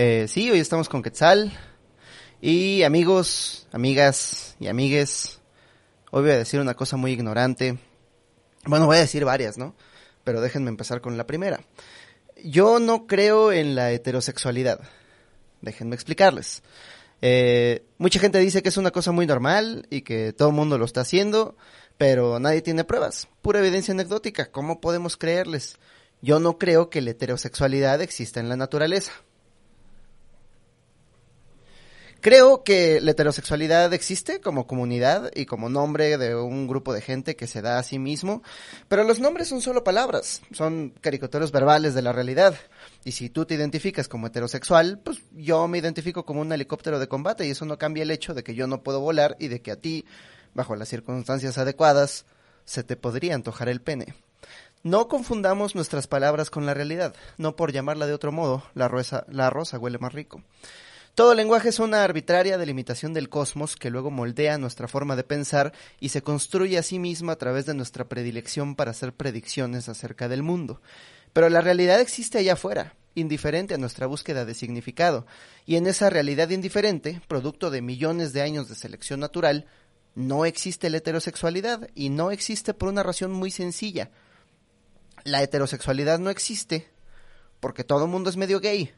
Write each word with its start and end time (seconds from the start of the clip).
Eh, 0.00 0.28
sí, 0.28 0.48
hoy 0.48 0.60
estamos 0.60 0.88
con 0.88 1.02
Quetzal. 1.02 1.52
Y 2.40 2.84
amigos, 2.84 3.66
amigas 3.72 4.54
y 4.60 4.68
amigues, 4.68 5.40
hoy 6.12 6.22
voy 6.22 6.30
a 6.30 6.38
decir 6.38 6.60
una 6.60 6.74
cosa 6.74 6.96
muy 6.96 7.10
ignorante. 7.10 7.80
Bueno, 8.64 8.86
voy 8.86 8.98
a 8.98 9.00
decir 9.00 9.24
varias, 9.24 9.58
¿no? 9.58 9.74
Pero 10.22 10.40
déjenme 10.40 10.68
empezar 10.68 11.00
con 11.00 11.16
la 11.16 11.26
primera. 11.26 11.64
Yo 12.44 12.78
no 12.78 13.08
creo 13.08 13.50
en 13.50 13.74
la 13.74 13.90
heterosexualidad. 13.90 14.78
Déjenme 15.62 15.96
explicarles. 15.96 16.62
Eh, 17.20 17.84
mucha 17.98 18.20
gente 18.20 18.38
dice 18.38 18.62
que 18.62 18.68
es 18.68 18.76
una 18.76 18.92
cosa 18.92 19.10
muy 19.10 19.26
normal 19.26 19.88
y 19.90 20.02
que 20.02 20.32
todo 20.32 20.50
el 20.50 20.54
mundo 20.54 20.78
lo 20.78 20.84
está 20.84 21.00
haciendo, 21.00 21.56
pero 21.96 22.38
nadie 22.38 22.62
tiene 22.62 22.84
pruebas. 22.84 23.26
Pura 23.42 23.58
evidencia 23.58 23.94
anecdótica. 23.94 24.52
¿Cómo 24.52 24.80
podemos 24.80 25.16
creerles? 25.16 25.76
Yo 26.22 26.38
no 26.38 26.56
creo 26.56 26.88
que 26.88 27.00
la 27.00 27.10
heterosexualidad 27.10 28.00
exista 28.00 28.38
en 28.38 28.48
la 28.48 28.56
naturaleza. 28.56 29.10
Creo 32.20 32.64
que 32.64 33.00
la 33.00 33.12
heterosexualidad 33.12 33.92
existe 33.94 34.40
como 34.40 34.66
comunidad 34.66 35.30
y 35.36 35.46
como 35.46 35.68
nombre 35.68 36.18
de 36.18 36.34
un 36.34 36.66
grupo 36.66 36.92
de 36.92 37.00
gente 37.00 37.36
que 37.36 37.46
se 37.46 37.62
da 37.62 37.78
a 37.78 37.84
sí 37.84 38.00
mismo, 38.00 38.42
pero 38.88 39.04
los 39.04 39.20
nombres 39.20 39.46
son 39.46 39.60
solo 39.60 39.84
palabras, 39.84 40.42
son 40.50 40.92
caricaturas 41.00 41.52
verbales 41.52 41.94
de 41.94 42.02
la 42.02 42.12
realidad. 42.12 42.56
Y 43.04 43.12
si 43.12 43.30
tú 43.30 43.44
te 43.44 43.54
identificas 43.54 44.08
como 44.08 44.26
heterosexual, 44.26 44.98
pues 44.98 45.22
yo 45.30 45.68
me 45.68 45.78
identifico 45.78 46.24
como 46.24 46.40
un 46.40 46.52
helicóptero 46.52 46.98
de 46.98 47.06
combate 47.06 47.46
y 47.46 47.50
eso 47.50 47.64
no 47.66 47.78
cambia 47.78 48.02
el 48.02 48.10
hecho 48.10 48.34
de 48.34 48.42
que 48.42 48.56
yo 48.56 48.66
no 48.66 48.82
puedo 48.82 48.98
volar 48.98 49.36
y 49.38 49.46
de 49.46 49.62
que 49.62 49.70
a 49.70 49.76
ti, 49.76 50.04
bajo 50.54 50.74
las 50.74 50.88
circunstancias 50.88 51.56
adecuadas, 51.56 52.26
se 52.64 52.82
te 52.82 52.96
podría 52.96 53.36
antojar 53.36 53.68
el 53.68 53.80
pene. 53.80 54.14
No 54.82 55.06
confundamos 55.06 55.76
nuestras 55.76 56.08
palabras 56.08 56.50
con 56.50 56.66
la 56.66 56.74
realidad, 56.74 57.14
no 57.36 57.54
por 57.54 57.70
llamarla 57.70 58.08
de 58.08 58.14
otro 58.14 58.32
modo, 58.32 58.64
la, 58.74 58.88
rosa, 58.88 59.24
la 59.28 59.50
rosa 59.50 59.78
huele 59.78 59.98
más 59.98 60.12
rico. 60.12 60.42
Todo 61.18 61.34
lenguaje 61.34 61.70
es 61.70 61.80
una 61.80 62.04
arbitraria 62.04 62.58
delimitación 62.58 63.12
del 63.12 63.28
cosmos 63.28 63.74
que 63.74 63.90
luego 63.90 64.08
moldea 64.08 64.56
nuestra 64.56 64.86
forma 64.86 65.16
de 65.16 65.24
pensar 65.24 65.72
y 65.98 66.10
se 66.10 66.22
construye 66.22 66.78
a 66.78 66.84
sí 66.84 67.00
misma 67.00 67.32
a 67.32 67.38
través 67.38 67.66
de 67.66 67.74
nuestra 67.74 68.08
predilección 68.08 68.76
para 68.76 68.92
hacer 68.92 69.12
predicciones 69.12 69.88
acerca 69.88 70.28
del 70.28 70.44
mundo. 70.44 70.80
Pero 71.32 71.48
la 71.48 71.60
realidad 71.60 72.00
existe 72.00 72.38
allá 72.38 72.52
afuera, 72.52 72.94
indiferente 73.16 73.74
a 73.74 73.78
nuestra 73.78 74.06
búsqueda 74.06 74.44
de 74.44 74.54
significado, 74.54 75.26
y 75.66 75.74
en 75.74 75.88
esa 75.88 76.08
realidad 76.08 76.50
indiferente, 76.50 77.20
producto 77.26 77.72
de 77.72 77.82
millones 77.82 78.32
de 78.32 78.42
años 78.42 78.68
de 78.68 78.76
selección 78.76 79.18
natural, 79.18 79.66
no 80.14 80.44
existe 80.44 80.88
la 80.88 80.98
heterosexualidad 80.98 81.90
y 81.96 82.10
no 82.10 82.30
existe 82.30 82.74
por 82.74 82.90
una 82.90 83.02
razón 83.02 83.32
muy 83.32 83.50
sencilla. 83.50 84.12
La 85.24 85.42
heterosexualidad 85.42 86.20
no 86.20 86.30
existe 86.30 86.88
porque 87.58 87.82
todo 87.82 88.04
el 88.04 88.10
mundo 88.12 88.30
es 88.30 88.36
medio 88.36 88.60
gay 88.60 88.94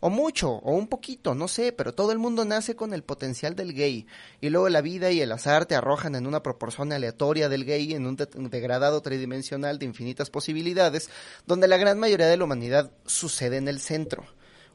o 0.00 0.10
mucho, 0.10 0.50
o 0.50 0.72
un 0.72 0.88
poquito, 0.88 1.34
no 1.34 1.48
sé, 1.48 1.72
pero 1.72 1.94
todo 1.94 2.12
el 2.12 2.18
mundo 2.18 2.44
nace 2.44 2.76
con 2.76 2.92
el 2.92 3.02
potencial 3.02 3.56
del 3.56 3.72
gay, 3.72 4.06
y 4.40 4.50
luego 4.50 4.68
la 4.68 4.80
vida 4.80 5.10
y 5.10 5.20
el 5.20 5.32
azar 5.32 5.66
te 5.66 5.74
arrojan 5.74 6.14
en 6.14 6.26
una 6.26 6.42
proporción 6.42 6.92
aleatoria 6.92 7.48
del 7.48 7.64
gay, 7.64 7.94
en 7.94 8.06
un, 8.06 8.16
degradado 8.50 9.00
tridimensional 9.00 9.78
de 9.78 9.86
infinitas 9.86 10.30
posibilidades, 10.30 11.10
donde 11.46 11.68
la 11.68 11.76
gran 11.76 11.98
mayoría 11.98 12.26
de 12.26 12.36
la 12.36 12.44
humanidad 12.44 12.90
sucede 13.06 13.56
en 13.56 13.68
el 13.68 13.80
centro. 13.80 14.26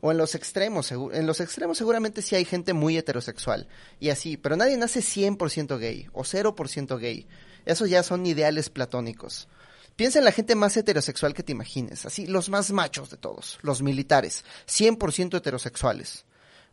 O 0.04 0.12
en 0.12 0.18
los 0.18 0.34
extremos, 0.34 0.92
en 0.92 1.28
los 1.28 1.40
extremos 1.42 1.78
seguramente 1.78 2.24
sí 2.24 2.36
hay 2.36 2.44
gente 2.44 2.74
muy 2.74 2.98
heterosexual, 2.98 3.68
y 4.00 4.10
así, 4.10 4.36
pero 4.36 4.56
nadie 4.56 4.78
nace 4.78 5.02
100% 5.02 5.78
gay, 5.78 6.08
o 6.14 6.24
0% 6.24 7.00
gay. 7.00 7.28
Esos 7.66 7.90
ya 7.90 8.02
son 8.02 8.26
ideales 8.26 8.72
platónicos. 8.72 9.48
Piensa 9.96 10.20
en 10.20 10.26
la 10.26 10.32
gente 10.32 10.56
más 10.56 10.76
heterosexual 10.78 11.34
que 11.34 11.44
te 11.44 11.52
imagines, 11.52 12.06
así, 12.06 12.26
los 12.26 12.50
más 12.50 12.72
machos 12.72 13.10
de 13.10 13.18
todos, 13.18 13.60
los 13.62 13.82
militares, 13.82 14.46
100% 14.68 15.38
heterosexuales. 15.38 16.26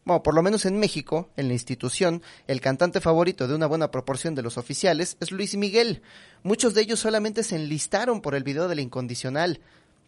Bueno, 0.05 0.22
por 0.22 0.34
lo 0.34 0.42
menos 0.42 0.64
en 0.64 0.78
México, 0.78 1.28
en 1.36 1.48
la 1.48 1.55
institución, 1.55 2.22
el 2.46 2.62
cantante 2.62 3.00
favorito 3.00 3.46
de 3.46 3.55
una 3.55 3.66
buena 3.66 3.91
proporción 3.91 4.34
de 4.34 4.42
los 4.42 4.56
oficiales 4.56 5.19
es 5.20 5.33
Luis 5.33 5.55
Miguel. 5.56 6.00
Muchos 6.42 6.73
de 6.73 6.80
ellos 6.80 7.01
solamente 7.01 7.42
se 7.42 7.57
enlistaron 7.57 8.23
por 8.23 8.34
el 8.34 8.42
video 8.42 8.68
de 8.68 8.77
la 8.77 8.80
incondicional. 8.80 9.61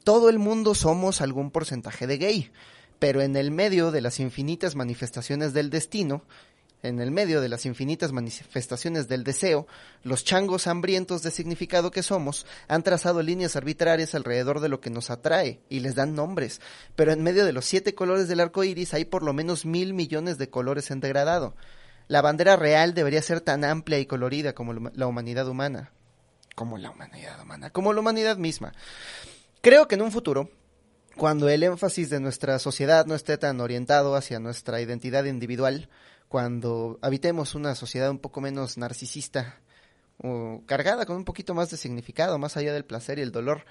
Todo 0.02 0.30
el 0.30 0.38
mundo 0.38 0.74
somos 0.74 1.20
algún 1.20 1.50
porcentaje 1.50 2.06
de 2.06 2.16
gay, 2.16 2.50
pero 2.98 3.20
en 3.20 3.36
el 3.36 3.50
medio 3.50 3.90
de 3.90 4.00
las 4.00 4.20
infinitas 4.20 4.74
manifestaciones 4.74 5.52
del 5.52 5.68
destino, 5.68 6.24
en 6.82 7.00
el 7.00 7.10
medio 7.10 7.40
de 7.40 7.48
las 7.48 7.66
infinitas 7.66 8.12
manifestaciones 8.12 9.08
del 9.08 9.24
deseo, 9.24 9.66
los 10.02 10.24
changos 10.24 10.66
hambrientos 10.66 11.22
de 11.22 11.30
significado 11.30 11.90
que 11.90 12.02
somos 12.02 12.46
han 12.68 12.82
trazado 12.82 13.22
líneas 13.22 13.56
arbitrarias 13.56 14.14
alrededor 14.14 14.60
de 14.60 14.68
lo 14.68 14.80
que 14.80 14.90
nos 14.90 15.10
atrae 15.10 15.60
y 15.68 15.80
les 15.80 15.94
dan 15.94 16.14
nombres, 16.14 16.60
pero 16.96 17.12
en 17.12 17.22
medio 17.22 17.44
de 17.44 17.52
los 17.52 17.64
siete 17.64 17.94
colores 17.94 18.28
del 18.28 18.40
arco 18.40 18.64
iris 18.64 18.94
hay 18.94 19.04
por 19.04 19.22
lo 19.22 19.32
menos 19.32 19.66
mil 19.66 19.94
millones 19.94 20.38
de 20.38 20.48
colores 20.48 20.90
en 20.90 21.00
degradado. 21.00 21.54
La 22.08 22.22
bandera 22.22 22.56
real 22.56 22.94
debería 22.94 23.22
ser 23.22 23.40
tan 23.40 23.64
amplia 23.64 23.98
y 23.98 24.06
colorida 24.06 24.54
como 24.54 24.72
la 24.72 25.06
humanidad 25.06 25.46
humana. 25.46 25.92
Como 26.56 26.76
la 26.76 26.90
humanidad 26.90 27.40
humana, 27.40 27.70
como 27.70 27.92
la 27.92 28.00
humanidad 28.00 28.36
misma. 28.36 28.72
Creo 29.60 29.86
que 29.86 29.94
en 29.94 30.02
un 30.02 30.10
futuro, 30.10 30.50
cuando 31.16 31.48
el 31.48 31.62
énfasis 31.62 32.10
de 32.10 32.18
nuestra 32.18 32.58
sociedad 32.58 33.06
no 33.06 33.14
esté 33.14 33.38
tan 33.38 33.60
orientado 33.60 34.16
hacia 34.16 34.40
nuestra 34.40 34.80
identidad 34.80 35.24
individual, 35.24 35.88
cuando 36.30 37.00
habitemos 37.02 37.56
una 37.56 37.74
sociedad 37.74 38.08
un 38.08 38.20
poco 38.20 38.40
menos 38.40 38.78
narcisista 38.78 39.58
o 40.22 40.62
cargada 40.64 41.04
con 41.04 41.16
un 41.16 41.24
poquito 41.24 41.54
más 41.54 41.70
de 41.70 41.76
significado, 41.76 42.38
más 42.38 42.56
allá 42.56 42.72
del 42.72 42.84
placer 42.84 43.18
y 43.18 43.22
el 43.22 43.32
dolor. 43.32 43.64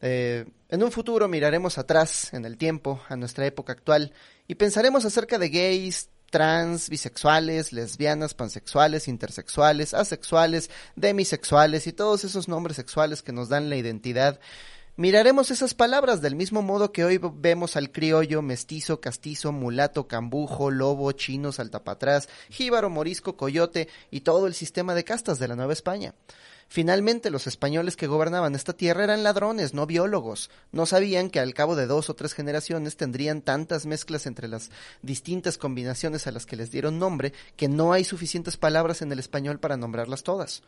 Eh, 0.00 0.46
en 0.68 0.84
un 0.84 0.92
futuro 0.92 1.26
miraremos 1.26 1.78
atrás 1.78 2.32
en 2.32 2.44
el 2.44 2.58
tiempo, 2.58 3.02
a 3.08 3.16
nuestra 3.16 3.44
época 3.44 3.72
actual, 3.72 4.12
y 4.46 4.54
pensaremos 4.54 5.04
acerca 5.04 5.36
de 5.36 5.48
gays, 5.48 6.10
trans, 6.30 6.90
bisexuales, 6.90 7.72
lesbianas, 7.72 8.34
pansexuales, 8.34 9.08
intersexuales, 9.08 9.92
asexuales, 9.92 10.70
demisexuales 10.94 11.88
y 11.88 11.92
todos 11.92 12.22
esos 12.22 12.46
nombres 12.46 12.76
sexuales 12.76 13.20
que 13.24 13.32
nos 13.32 13.48
dan 13.48 13.68
la 13.68 13.78
identidad 13.78 14.38
Miraremos 14.98 15.50
esas 15.50 15.74
palabras 15.74 16.22
del 16.22 16.36
mismo 16.36 16.62
modo 16.62 16.90
que 16.90 17.04
hoy 17.04 17.20
vemos 17.34 17.76
al 17.76 17.92
criollo, 17.92 18.40
mestizo, 18.40 18.98
castizo, 18.98 19.52
mulato, 19.52 20.08
cambujo, 20.08 20.70
lobo, 20.70 21.12
chino, 21.12 21.52
saltapatrás, 21.52 22.30
jíbaro, 22.48 22.88
morisco, 22.88 23.36
coyote 23.36 23.88
y 24.10 24.22
todo 24.22 24.46
el 24.46 24.54
sistema 24.54 24.94
de 24.94 25.04
castas 25.04 25.38
de 25.38 25.48
la 25.48 25.54
Nueva 25.54 25.74
España. 25.74 26.14
Finalmente, 26.68 27.30
los 27.30 27.46
españoles 27.46 27.94
que 27.94 28.08
gobernaban 28.08 28.54
esta 28.54 28.72
tierra 28.72 29.04
eran 29.04 29.22
ladrones, 29.22 29.72
no 29.72 29.86
biólogos. 29.86 30.50
No 30.72 30.84
sabían 30.84 31.30
que 31.30 31.40
al 31.40 31.54
cabo 31.54 31.76
de 31.76 31.86
dos 31.86 32.10
o 32.10 32.14
tres 32.14 32.32
generaciones 32.32 32.96
tendrían 32.96 33.40
tantas 33.40 33.86
mezclas 33.86 34.26
entre 34.26 34.48
las 34.48 34.70
distintas 35.02 35.58
combinaciones 35.58 36.26
a 36.26 36.32
las 36.32 36.44
que 36.44 36.56
les 36.56 36.72
dieron 36.72 36.98
nombre 36.98 37.32
que 37.56 37.68
no 37.68 37.92
hay 37.92 38.02
suficientes 38.02 38.56
palabras 38.56 39.00
en 39.00 39.12
el 39.12 39.18
español 39.18 39.60
para 39.60 39.76
nombrarlas 39.76 40.24
todas. 40.24 40.62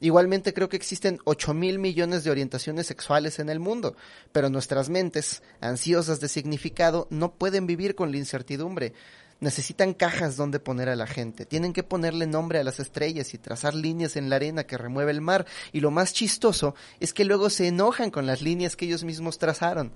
Igualmente 0.00 0.52
creo 0.52 0.68
que 0.68 0.76
existen 0.76 1.18
8 1.24 1.54
mil 1.54 1.78
millones 1.78 2.24
de 2.24 2.30
orientaciones 2.30 2.86
sexuales 2.86 3.38
en 3.38 3.48
el 3.48 3.60
mundo, 3.60 3.96
pero 4.32 4.50
nuestras 4.50 4.90
mentes, 4.90 5.42
ansiosas 5.60 6.20
de 6.20 6.28
significado, 6.28 7.06
no 7.10 7.34
pueden 7.34 7.66
vivir 7.66 7.94
con 7.94 8.10
la 8.10 8.18
incertidumbre. 8.18 8.92
Necesitan 9.40 9.94
cajas 9.94 10.36
donde 10.36 10.60
poner 10.60 10.88
a 10.88 10.96
la 10.96 11.06
gente, 11.06 11.46
tienen 11.46 11.72
que 11.72 11.82
ponerle 11.82 12.26
nombre 12.26 12.58
a 12.58 12.64
las 12.64 12.80
estrellas 12.80 13.34
y 13.34 13.38
trazar 13.38 13.74
líneas 13.74 14.16
en 14.16 14.30
la 14.30 14.36
arena 14.36 14.64
que 14.64 14.78
remueve 14.78 15.10
el 15.10 15.20
mar, 15.20 15.46
y 15.72 15.80
lo 15.80 15.90
más 15.90 16.12
chistoso 16.12 16.74
es 17.00 17.12
que 17.12 17.24
luego 17.24 17.50
se 17.50 17.68
enojan 17.68 18.10
con 18.10 18.26
las 18.26 18.42
líneas 18.42 18.76
que 18.76 18.86
ellos 18.86 19.04
mismos 19.04 19.38
trazaron. 19.38 19.92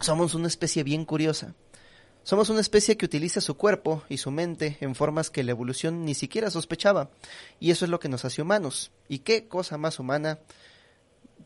Somos 0.00 0.34
una 0.34 0.48
especie 0.48 0.82
bien 0.82 1.04
curiosa. 1.04 1.54
Somos 2.22 2.50
una 2.50 2.60
especie 2.60 2.96
que 2.96 3.06
utiliza 3.06 3.40
su 3.40 3.56
cuerpo 3.56 4.02
y 4.08 4.18
su 4.18 4.30
mente 4.30 4.76
en 4.80 4.94
formas 4.94 5.30
que 5.30 5.42
la 5.42 5.52
evolución 5.52 6.04
ni 6.04 6.14
siquiera 6.14 6.50
sospechaba. 6.50 7.10
Y 7.58 7.70
eso 7.70 7.86
es 7.86 7.90
lo 7.90 7.98
que 7.98 8.10
nos 8.10 8.24
hace 8.24 8.42
humanos. 8.42 8.92
¿Y 9.08 9.20
qué 9.20 9.48
cosa 9.48 9.78
más 9.78 9.98
humana 9.98 10.38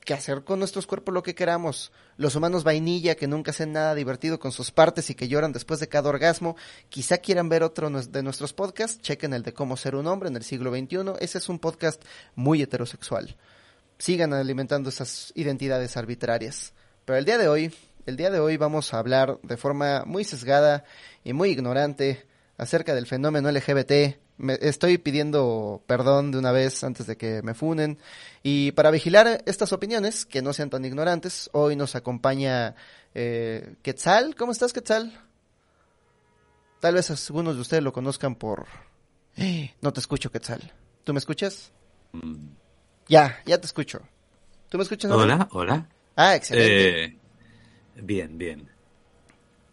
que 0.04 0.14
hacer 0.14 0.42
con 0.42 0.58
nuestros 0.58 0.86
cuerpos 0.86 1.14
lo 1.14 1.22
que 1.22 1.36
queramos? 1.36 1.92
Los 2.16 2.34
humanos 2.34 2.64
vainilla 2.64 3.14
que 3.14 3.28
nunca 3.28 3.52
hacen 3.52 3.72
nada 3.72 3.94
divertido 3.94 4.40
con 4.40 4.50
sus 4.50 4.72
partes 4.72 5.10
y 5.10 5.14
que 5.14 5.28
lloran 5.28 5.52
después 5.52 5.78
de 5.78 5.88
cada 5.88 6.08
orgasmo, 6.08 6.56
quizá 6.88 7.18
quieran 7.18 7.48
ver 7.48 7.62
otro 7.62 7.88
de 7.88 8.22
nuestros 8.24 8.52
podcasts, 8.52 9.00
chequen 9.00 9.32
el 9.32 9.44
de 9.44 9.54
cómo 9.54 9.76
ser 9.76 9.94
un 9.94 10.08
hombre 10.08 10.28
en 10.28 10.36
el 10.36 10.42
siglo 10.42 10.72
XXI. 10.72 11.12
Ese 11.20 11.38
es 11.38 11.48
un 11.48 11.60
podcast 11.60 12.02
muy 12.34 12.60
heterosexual. 12.60 13.36
Sigan 13.96 14.32
alimentando 14.32 14.88
esas 14.88 15.32
identidades 15.36 15.96
arbitrarias. 15.96 16.72
Pero 17.04 17.16
el 17.16 17.24
día 17.24 17.38
de 17.38 17.48
hoy 17.48 17.72
el 18.06 18.16
día 18.16 18.30
de 18.30 18.38
hoy 18.38 18.56
vamos 18.56 18.92
a 18.92 18.98
hablar 18.98 19.38
de 19.42 19.56
forma 19.56 20.04
muy 20.06 20.24
sesgada 20.24 20.84
y 21.22 21.32
muy 21.32 21.50
ignorante 21.50 22.26
acerca 22.58 22.94
del 22.94 23.06
fenómeno 23.06 23.50
LGBT. 23.50 24.18
Me 24.36 24.58
estoy 24.60 24.98
pidiendo 24.98 25.82
perdón 25.86 26.32
de 26.32 26.38
una 26.38 26.52
vez 26.52 26.84
antes 26.84 27.06
de 27.06 27.16
que 27.16 27.40
me 27.42 27.54
funen. 27.54 27.98
Y 28.42 28.72
para 28.72 28.90
vigilar 28.90 29.42
estas 29.46 29.72
opiniones, 29.72 30.26
que 30.26 30.42
no 30.42 30.52
sean 30.52 30.70
tan 30.70 30.84
ignorantes, 30.84 31.48
hoy 31.52 31.76
nos 31.76 31.94
acompaña 31.94 32.74
eh, 33.14 33.74
Quetzal. 33.82 34.34
¿Cómo 34.34 34.52
estás, 34.52 34.72
Quetzal? 34.72 35.12
Tal 36.80 36.94
vez 36.94 37.10
algunos 37.10 37.54
de 37.54 37.60
ustedes 37.62 37.82
lo 37.82 37.92
conozcan 37.92 38.34
por... 38.34 38.66
no 39.80 39.92
te 39.92 40.00
escucho, 40.00 40.30
Quetzal. 40.30 40.72
¿Tú 41.04 41.12
me 41.14 41.18
escuchas? 41.18 41.72
Mm. 42.12 42.48
Ya, 43.08 43.38
ya 43.46 43.58
te 43.58 43.66
escucho. 43.66 44.00
¿Tú 44.68 44.78
me 44.78 44.82
escuchas? 44.82 45.10
Hola, 45.10 45.48
hola. 45.52 45.88
Ah, 46.16 46.34
excelente. 46.34 47.04
Eh, 47.04 47.18
Bien, 47.96 48.36
bien. 48.38 48.68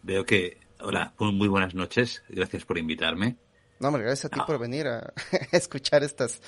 Veo 0.02 0.24
que 0.24 0.62
Hola, 0.84 1.14
muy 1.18 1.46
buenas 1.46 1.74
noches. 1.76 2.24
Gracias 2.28 2.64
por 2.64 2.76
invitarme. 2.76 3.36
No, 3.78 3.92
me 3.92 4.00
gracias 4.00 4.24
a 4.24 4.28
ti 4.30 4.40
por 4.44 4.58
venir 4.58 4.88
a, 4.88 5.12
escuchar 5.52 6.02
estas 6.02 6.40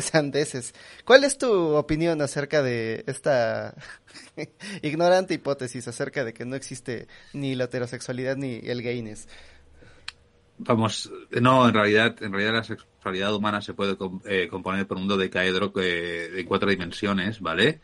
sandeces. 0.00 0.74
¿Cuál 1.04 1.24
es 1.24 1.36
tu 1.36 1.52
opinión 1.74 2.22
acerca 2.22 2.62
de 2.62 3.04
esta 3.06 3.74
ignorante 4.82 5.34
hipótesis 5.34 5.86
acerca 5.86 6.24
de 6.24 6.32
que 6.32 6.46
no 6.46 6.56
existe 6.56 7.08
ni 7.34 7.54
la 7.54 7.64
heterosexualidad 7.64 8.36
ni 8.36 8.60
el 8.62 8.82
gayness? 8.82 9.28
Vamos, 10.56 11.10
no, 11.30 11.68
en 11.68 11.74
realidad, 11.74 12.22
en 12.22 12.32
realidad 12.32 12.54
la 12.54 12.64
sexualidad 12.64 13.34
humana 13.34 13.60
se 13.60 13.74
puede 13.74 13.98
eh, 14.24 14.48
componer 14.48 14.86
por 14.86 14.96
un 14.96 15.08
dodecaedro 15.08 15.74
que, 15.74 16.30
de 16.30 16.44
cuatro 16.46 16.70
dimensiones, 16.70 17.40
¿vale? 17.40 17.80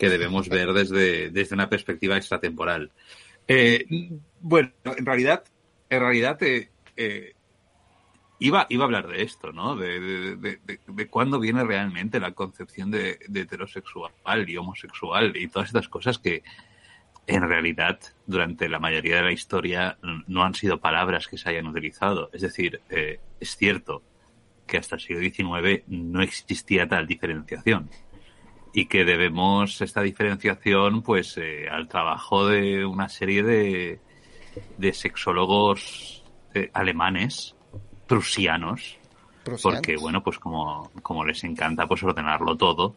Que 0.00 0.08
debemos 0.08 0.48
ver 0.48 0.72
desde, 0.72 1.30
desde 1.30 1.54
una 1.54 1.68
perspectiva 1.68 2.16
extratemporal. 2.16 2.90
Eh, 3.46 3.84
bueno, 4.40 4.72
en 4.84 5.04
realidad, 5.04 5.44
en 5.90 6.00
realidad, 6.00 6.42
eh, 6.42 6.70
eh 6.96 7.34
iba, 8.38 8.66
iba 8.70 8.84
a 8.84 8.86
hablar 8.86 9.06
de 9.06 9.22
esto, 9.22 9.52
¿no? 9.52 9.76
De, 9.76 10.00
de, 10.36 10.58
de, 10.86 11.08
cuándo 11.08 11.38
viene 11.38 11.62
realmente 11.62 12.18
la 12.18 12.32
concepción 12.32 12.90
de, 12.90 13.18
heterosexual 13.32 14.48
y 14.48 14.56
homosexual 14.56 15.36
y 15.36 15.48
todas 15.48 15.68
estas 15.68 15.88
cosas 15.88 16.18
que 16.18 16.42
en 17.26 17.46
realidad 17.46 18.00
durante 18.26 18.68
la 18.68 18.78
mayoría 18.78 19.16
de 19.16 19.22
la 19.22 19.32
historia 19.32 19.98
no 20.26 20.42
han 20.42 20.54
sido 20.54 20.80
palabras 20.80 21.28
que 21.28 21.36
se 21.36 21.50
hayan 21.50 21.66
utilizado. 21.66 22.30
Es 22.32 22.40
decir, 22.40 22.80
eh, 22.88 23.20
es 23.38 23.56
cierto 23.56 24.02
que 24.66 24.78
hasta 24.78 24.96
el 24.96 25.02
siglo 25.02 25.20
XIX 25.20 25.84
no 25.88 26.22
existía 26.22 26.88
tal 26.88 27.06
diferenciación 27.06 27.90
y 28.72 28.86
que 28.86 29.04
debemos 29.04 29.80
esta 29.80 30.02
diferenciación 30.02 31.02
pues 31.02 31.36
eh, 31.38 31.68
al 31.70 31.88
trabajo 31.88 32.46
de 32.46 32.84
una 32.84 33.08
serie 33.08 33.42
de, 33.42 34.00
de 34.78 34.92
sexólogos 34.92 36.24
eh, 36.54 36.70
alemanes 36.72 37.56
prusianos, 38.06 38.98
porque 39.62 39.96
bueno, 39.96 40.22
pues 40.22 40.38
como, 40.38 40.90
como 41.02 41.24
les 41.24 41.44
encanta 41.44 41.86
pues 41.86 42.02
ordenarlo 42.02 42.56
todo, 42.56 42.96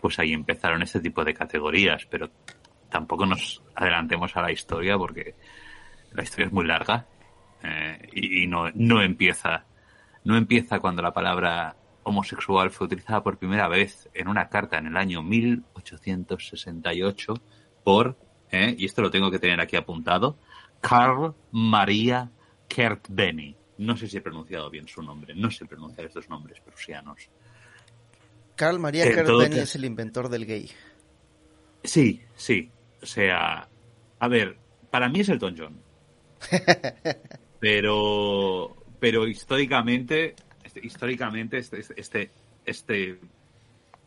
pues 0.00 0.18
ahí 0.18 0.32
empezaron 0.32 0.82
este 0.82 1.00
tipo 1.00 1.24
de 1.24 1.34
categorías, 1.34 2.06
pero 2.10 2.30
tampoco 2.88 3.26
nos 3.26 3.62
adelantemos 3.74 4.36
a 4.36 4.42
la 4.42 4.52
historia 4.52 4.98
porque 4.98 5.34
la 6.12 6.22
historia 6.22 6.46
es 6.46 6.52
muy 6.52 6.66
larga 6.66 7.06
eh, 7.62 8.08
y, 8.12 8.46
no, 8.46 8.70
no 8.74 9.02
empieza 9.02 9.64
no 10.24 10.36
empieza 10.36 10.80
cuando 10.80 11.02
la 11.02 11.12
palabra 11.12 11.76
homosexual 12.02 12.70
fue 12.70 12.86
utilizada 12.86 13.22
por 13.22 13.38
primera 13.38 13.68
vez 13.68 14.08
en 14.14 14.28
una 14.28 14.48
carta 14.48 14.78
en 14.78 14.86
el 14.86 14.96
año 14.96 15.22
1868 15.22 17.34
por, 17.84 18.16
eh, 18.50 18.74
y 18.78 18.84
esto 18.84 19.02
lo 19.02 19.10
tengo 19.10 19.30
que 19.30 19.38
tener 19.38 19.60
aquí 19.60 19.76
apuntado, 19.76 20.38
Carl 20.80 21.34
Maria 21.50 22.30
Kertbeny. 22.68 23.56
No 23.78 23.96
sé 23.96 24.08
si 24.08 24.18
he 24.18 24.20
pronunciado 24.20 24.70
bien 24.70 24.86
su 24.88 25.02
nombre, 25.02 25.34
no 25.34 25.50
sé 25.50 25.66
pronunciar 25.66 26.06
estos 26.06 26.28
nombres 26.28 26.60
prusianos. 26.60 27.28
Carl 28.56 28.78
Maria 28.78 29.06
eh, 29.06 29.62
es 29.62 29.74
el 29.74 29.86
inventor 29.86 30.28
del 30.28 30.44
gay. 30.44 30.70
Sí, 31.82 32.20
sí. 32.34 32.70
O 33.02 33.06
sea, 33.06 33.66
a 34.18 34.28
ver, 34.28 34.58
para 34.90 35.08
mí 35.08 35.20
es 35.20 35.30
Elton 35.30 35.54
John. 35.56 35.80
pero, 37.60 38.76
pero 38.98 39.26
históricamente, 39.26 40.34
este, 40.70 40.86
históricamente, 40.86 41.58
este, 41.58 41.80
este, 41.80 42.00
este, 42.00 42.30
este, 42.64 43.18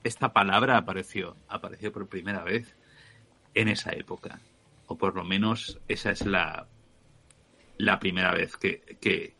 esta 0.01 0.31
palabra 0.31 0.77
apareció, 0.77 1.35
apareció 1.49 1.91
por 1.91 2.07
primera 2.07 2.41
vez 2.41 2.73
en 3.53 3.67
esa 3.67 3.91
época. 3.91 4.39
O 4.87 4.97
por 4.97 5.13
lo 5.13 5.25
menos 5.25 5.81
esa 5.89 6.11
es 6.11 6.25
la, 6.25 6.67
la 7.77 7.99
primera 7.99 8.31
vez 8.31 8.55
que, 8.55 8.97
que, 9.01 9.35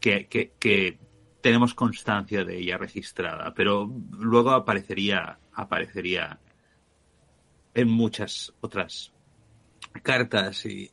que, 0.00 0.98
tenemos 1.40 1.74
constancia 1.74 2.44
de 2.44 2.58
ella 2.58 2.78
registrada, 2.78 3.54
pero 3.54 3.88
luego 4.10 4.50
aparecería, 4.50 5.38
aparecería 5.52 6.40
en 7.74 7.88
muchas 7.88 8.52
otras 8.60 9.12
cartas 10.02 10.66
y, 10.66 10.90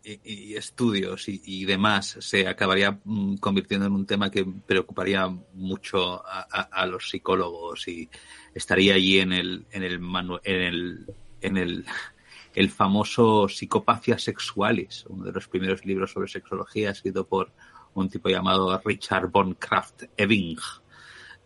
estudios 0.56 1.26
y, 1.28 1.66
demás 1.66 2.18
se 2.20 2.48
acabaría 2.48 3.00
mm, 3.04 3.36
convirtiendo 3.38 3.88
en 3.88 3.94
un 3.94 4.06
tema 4.06 4.30
que 4.30 4.46
preocuparía 4.46 5.28
mucho 5.54 6.24
a, 6.26 6.86
los 6.86 7.10
psicólogos 7.10 7.88
y 7.88 8.10
estaría 8.54 8.96
allí 8.96 9.20
en 9.20 9.34
el 9.34 9.66
en 9.72 9.84
el 9.84 10.00
en 10.44 10.62
el 10.62 11.06
en 11.42 11.58
el, 11.58 11.86
el 12.54 12.70
famoso 12.70 13.48
Psicopacias 13.48 14.24
Sexuales, 14.24 15.06
uno 15.10 15.26
de 15.26 15.32
los 15.32 15.48
primeros 15.48 15.86
libros 15.86 16.12
sobre 16.12 16.28
sexología 16.28 16.92
escrito 16.92 17.26
por 17.26 17.52
un 17.94 18.10
tipo 18.10 18.30
llamado 18.30 18.80
Richard 18.86 19.30
von 19.30 19.56
Kraft 19.56 20.04
Ebing. 20.16 20.58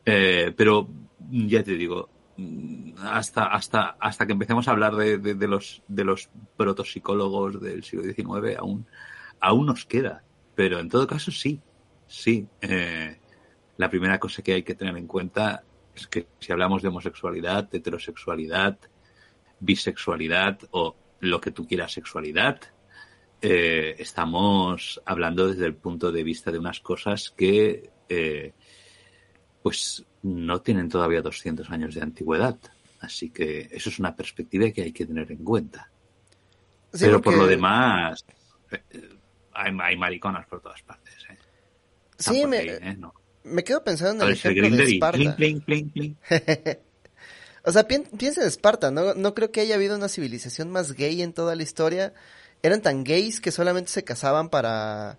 Eh, 0.06 0.54
pero 0.56 0.88
ya 1.30 1.64
te 1.64 1.74
digo, 1.74 2.10
hasta, 3.02 3.46
hasta, 3.46 3.96
hasta 4.00 4.26
que 4.26 4.34
empecemos 4.34 4.68
a 4.68 4.72
hablar 4.72 4.96
de, 4.96 5.18
de, 5.18 5.48
los, 5.48 5.84
de 5.88 6.04
los 6.04 6.30
protopsicólogos 6.58 7.62
del 7.62 7.84
siglo 7.84 8.04
XIX, 8.04 8.58
aún, 8.58 8.88
aún 9.40 9.66
nos 9.66 9.86
queda. 9.86 10.24
Pero 10.54 10.80
en 10.80 10.90
todo 10.90 11.08
caso, 11.08 11.32
sí, 11.32 11.62
sí. 12.08 12.48
Eh, 12.62 13.18
la 13.78 13.90
primera 13.90 14.20
cosa 14.20 14.42
que 14.42 14.54
hay 14.54 14.64
que 14.64 14.76
tener 14.76 14.96
en 14.98 15.08
cuenta 15.08 15.64
es 15.94 16.08
que 16.08 16.28
si 16.40 16.52
hablamos 16.52 16.82
de 16.82 16.90
homosexualidad, 16.90 17.74
heterosexualidad, 17.74 18.78
bisexualidad 19.60 20.60
o 20.72 20.96
lo 21.20 21.40
que 21.40 21.52
tú 21.52 21.66
quieras 21.68 21.94
sexualidad, 21.94 22.60
eh, 23.42 23.96
estamos 24.00 25.02
hablando 25.06 25.48
desde 25.48 25.66
el 25.66 25.76
punto 25.76 26.12
de 26.12 26.24
vista 26.24 26.52
de 26.52 26.60
unas 26.60 26.80
cosas 26.80 27.34
que 27.36 27.92
eh, 28.10 28.54
pues 29.62 30.06
no 30.26 30.62
tienen 30.62 30.90
todavía 30.90 31.22
200 31.22 31.70
años 31.70 31.96
de 31.96 32.02
antigüedad. 32.02 32.58
Así 33.00 33.30
que 33.30 33.70
eso 33.72 33.90
es 33.90 34.00
una 34.00 34.16
perspectiva 34.16 34.70
que 34.72 34.82
hay 34.82 34.92
que 34.92 35.06
tener 35.06 35.32
en 35.32 35.44
cuenta. 35.44 35.90
Pero 36.98 37.22
por 37.22 37.36
lo 37.36 37.46
demás, 37.46 38.26
eh, 38.72 39.10
hay, 39.54 39.98
mariconas 39.98 40.48
por 40.48 40.62
todas 40.62 40.82
partes. 40.82 41.14
Sí, 42.18 42.48
me, 42.48 42.80
me, 43.44 43.64
quedo 43.64 43.84
pensando 43.84 44.24
en 44.24 44.32
el 44.32 44.38
ejemplo 44.38 44.70
de 44.78 44.84
Esparta. 44.84 45.38
o 47.66 47.72
sea, 47.72 47.88
piensa 47.88 48.42
en 48.42 48.48
Esparta, 48.48 48.92
¿no? 48.92 49.14
No 49.14 49.36
creo 49.36 49.52
que 49.52 49.60
haya 49.62 49.76
habido 49.76 49.98
una 49.98 50.08
civilización 50.08 50.72
más 50.72 50.94
gay 50.94 51.22
en 51.22 51.34
toda 51.34 51.56
la 51.56 51.64
historia 51.64 52.14
eran 52.66 52.82
tan 52.82 53.04
gays 53.04 53.40
que 53.40 53.52
solamente 53.52 53.92
se 53.92 54.04
casaban 54.04 54.50
para 54.50 55.18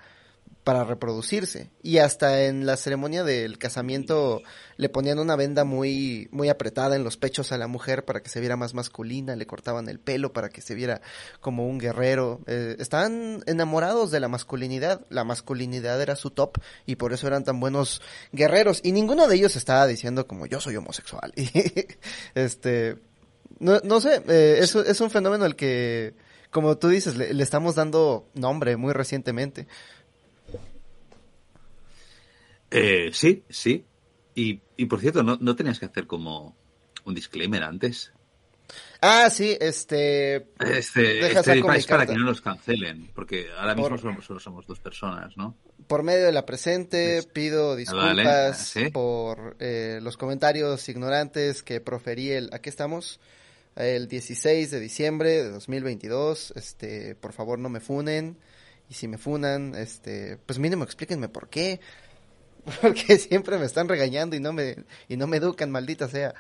para 0.67 0.83
reproducirse 0.83 1.71
y 1.81 1.99
hasta 1.99 2.43
en 2.43 2.67
la 2.67 2.77
ceremonia 2.77 3.23
del 3.23 3.57
casamiento 3.57 4.43
le 4.77 4.89
ponían 4.89 5.21
una 5.21 5.37
venda 5.37 5.63
muy 5.63 6.27
muy 6.33 6.49
apretada 6.49 6.97
en 6.97 7.05
los 7.05 7.17
pechos 7.17 7.53
a 7.53 7.57
la 7.57 7.69
mujer 7.69 8.05
para 8.05 8.21
que 8.21 8.31
se 8.31 8.41
viera 8.41 8.57
más 8.57 8.75
masculina, 8.75 9.37
le 9.37 9.47
cortaban 9.47 9.89
el 9.89 10.01
pelo 10.01 10.33
para 10.33 10.49
que 10.49 10.61
se 10.61 10.75
viera 10.75 11.03
como 11.39 11.69
un 11.69 11.79
guerrero. 11.79 12.41
Eh, 12.49 12.75
estaban 12.81 13.45
enamorados 13.47 14.11
de 14.11 14.19
la 14.19 14.27
masculinidad, 14.27 15.07
la 15.09 15.23
masculinidad 15.23 16.03
era 16.03 16.17
su 16.17 16.31
top 16.33 16.59
y 16.85 16.97
por 16.97 17.13
eso 17.13 17.29
eran 17.29 17.45
tan 17.45 17.61
buenos 17.61 18.03
guerreros 18.33 18.81
y 18.83 18.91
ninguno 18.91 19.29
de 19.29 19.37
ellos 19.37 19.55
estaba 19.55 19.87
diciendo 19.87 20.27
como 20.27 20.47
yo 20.47 20.61
soy 20.61 20.75
homosexual. 20.75 21.33
este 22.35 22.97
no, 23.61 23.79
no 23.85 24.01
sé, 24.01 24.21
eh, 24.27 24.59
es, 24.59 24.75
es 24.75 25.01
un 25.01 25.11
fenómeno 25.13 25.45
al 25.45 25.55
que 25.55 26.27
como 26.57 26.79
tú 26.79 26.89
dices, 26.89 27.17
le, 27.17 27.43
estamos 27.43 27.75
dando 27.75 28.31
nombre 28.33 28.79
muy 28.79 28.95
recientemente. 28.95 29.67
Eh, 32.77 33.11
sí, 33.13 33.43
sí. 33.49 33.87
Y, 34.35 34.61
y 34.77 34.87
por 34.87 35.01
cierto, 35.01 35.23
¿no, 35.23 35.39
¿no 35.41 35.57
tenías 35.57 35.79
que 35.79 35.87
hacer 35.87 36.07
como 36.07 36.57
un 37.05 37.15
disclaimer 37.15 37.63
antes? 37.63 38.13
Ah, 39.01 39.31
sí, 39.31 39.57
este... 39.61 40.49
Este, 40.59 41.27
este 41.27 41.59
es 41.59 41.87
para 41.87 42.07
que 42.07 42.15
no 42.15 42.25
nos 42.25 42.41
cancelen, 42.41 43.11
porque 43.15 43.47
ahora 43.57 43.75
mismo 43.75 43.97
solo, 44.21 44.41
somos 44.41 44.67
dos 44.67 44.81
personas, 44.81 45.37
¿no? 45.37 45.57
Por 45.87 46.03
medio 46.03 46.27
de 46.27 46.33
la 46.33 46.45
presente, 46.45 47.23
pido 47.33 47.73
ah, 47.73 47.77
disculpas 47.77 48.75
por 48.93 49.57
eh, 49.61 50.01
los 50.03 50.17
comentarios 50.17 50.89
ignorantes 50.89 51.63
que 51.63 51.81
proferí 51.81 52.31
el... 52.31 52.51
Aquí 52.53 52.69
estamos 52.69 53.21
el 53.77 54.09
16 54.09 54.71
de 54.71 54.81
diciembre 54.81 55.31
de 55.45 55.51
2022. 55.51 56.53
Este, 56.57 57.15
por 57.15 57.33
favor, 57.33 57.59
no 57.59 57.69
me 57.69 57.81
funen. 57.81 58.37
Y 58.89 58.95
si 58.95 59.09
me 59.09 59.19
funan, 59.19 59.75
este, 59.75 60.39
pues 60.47 60.59
mínimo 60.59 60.85
explíquenme 60.85 61.29
por 61.29 61.49
qué. 61.49 61.81
Porque 62.81 63.17
siempre 63.19 63.59
me 63.59 63.67
están 63.67 63.89
regañando 63.89 64.35
y 64.37 64.41
no 64.41 64.53
me, 64.53 64.77
y 65.09 65.17
no 65.17 65.27
me 65.27 65.37
educan, 65.37 65.71
maldita 65.71 66.09
sea. 66.09 66.35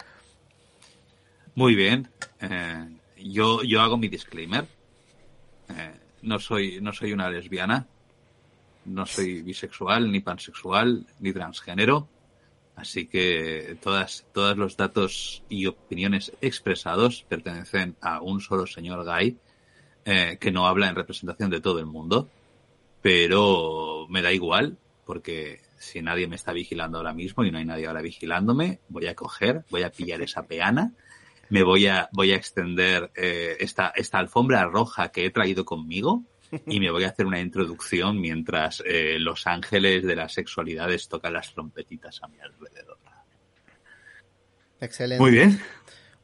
Muy 1.54 1.74
bien. 1.74 2.08
Eh, 2.40 2.88
yo, 3.18 3.62
yo 3.62 3.80
hago 3.80 3.96
mi 3.96 4.08
disclaimer. 4.08 4.66
Eh, 5.68 5.92
no 6.22 6.38
soy, 6.38 6.80
no 6.80 6.92
soy 6.92 7.12
una 7.12 7.30
lesbiana. 7.30 7.86
No 8.84 9.06
soy 9.06 9.42
bisexual, 9.42 10.10
ni 10.10 10.20
pansexual, 10.20 11.06
ni 11.20 11.32
transgénero. 11.32 12.08
Así 12.74 13.06
que 13.06 13.78
todas, 13.80 14.26
todos 14.32 14.56
los 14.58 14.76
datos 14.76 15.42
y 15.48 15.66
opiniones 15.66 16.32
expresados 16.40 17.24
pertenecen 17.28 17.96
a 18.00 18.20
un 18.20 18.40
solo 18.40 18.66
señor 18.66 19.04
Guy, 19.04 19.38
eh, 20.04 20.36
que 20.38 20.52
no 20.52 20.66
habla 20.66 20.88
en 20.88 20.94
representación 20.94 21.50
de 21.50 21.60
todo 21.60 21.78
el 21.78 21.86
mundo. 21.86 22.28
pero 23.02 24.06
me 24.08 24.20
da 24.20 24.32
igual, 24.32 24.76
porque 25.04 25.60
si 25.78 26.02
nadie 26.02 26.26
me 26.26 26.36
está 26.36 26.52
vigilando 26.52 26.98
ahora 26.98 27.12
mismo 27.12 27.44
y 27.44 27.50
no 27.50 27.58
hay 27.58 27.64
nadie 27.64 27.86
ahora 27.86 28.02
vigilándome, 28.02 28.80
voy 28.88 29.06
a 29.06 29.14
coger, 29.14 29.64
voy 29.70 29.82
a 29.82 29.90
pillar 29.90 30.22
esa 30.22 30.46
peana, 30.46 30.94
me 31.48 31.62
voy 31.62 31.86
a, 31.86 32.08
voy 32.12 32.32
a 32.32 32.36
extender 32.36 33.10
eh, 33.14 33.56
esta, 33.60 33.92
esta 33.94 34.18
alfombra 34.18 34.64
roja 34.64 35.10
que 35.10 35.26
he 35.26 35.30
traído 35.30 35.64
conmigo 35.64 36.24
y 36.66 36.80
me 36.80 36.90
voy 36.90 37.04
a 37.04 37.08
hacer 37.08 37.26
una 37.26 37.40
introducción 37.40 38.20
mientras 38.20 38.82
eh, 38.86 39.18
los 39.18 39.46
ángeles 39.46 40.04
de 40.04 40.16
las 40.16 40.32
sexualidades 40.32 41.08
tocan 41.08 41.32
las 41.32 41.52
trompetitas 41.52 42.22
a 42.22 42.28
mi 42.28 42.40
alrededor. 42.40 42.98
Excelente. 44.80 45.22
Muy 45.22 45.30
bien. 45.30 45.60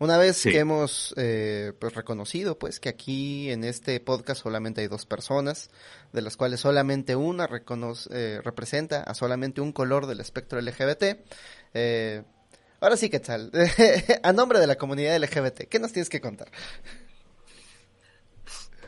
Una 0.03 0.19
vez 0.19 0.43
que 0.43 0.59
hemos 0.59 1.15
eh, 1.17 1.75
pues 1.79 1.95
reconocido 1.95 2.59
pues 2.59 2.81
que 2.81 2.89
aquí 2.89 3.53
en 3.53 3.63
este 3.63 4.01
podcast 4.01 4.43
solamente 4.43 4.81
hay 4.81 4.89
dos 4.89 5.07
personas, 5.07 5.71
de 6.13 6.23
las 6.23 6.37
cuales 6.37 6.59
solamente 6.59 7.15
una 7.15 7.47
reconoce, 7.47 8.11
eh, 8.13 8.41
representa 8.43 9.05
a 9.05 9.15
solamente 9.15 9.61
un 9.61 9.71
color 9.71 10.07
del 10.07 10.19
espectro 10.19 10.61
LGBT. 10.61 11.05
Eh, 11.75 12.25
ahora 12.81 12.97
sí, 12.97 13.11
¿qué 13.11 13.21
tal? 13.21 13.53
a 14.25 14.33
nombre 14.33 14.59
de 14.59 14.67
la 14.67 14.75
comunidad 14.75 15.17
LGBT, 15.23 15.69
¿qué 15.69 15.79
nos 15.79 15.93
tienes 15.93 16.09
que 16.09 16.21
contar? 16.21 16.51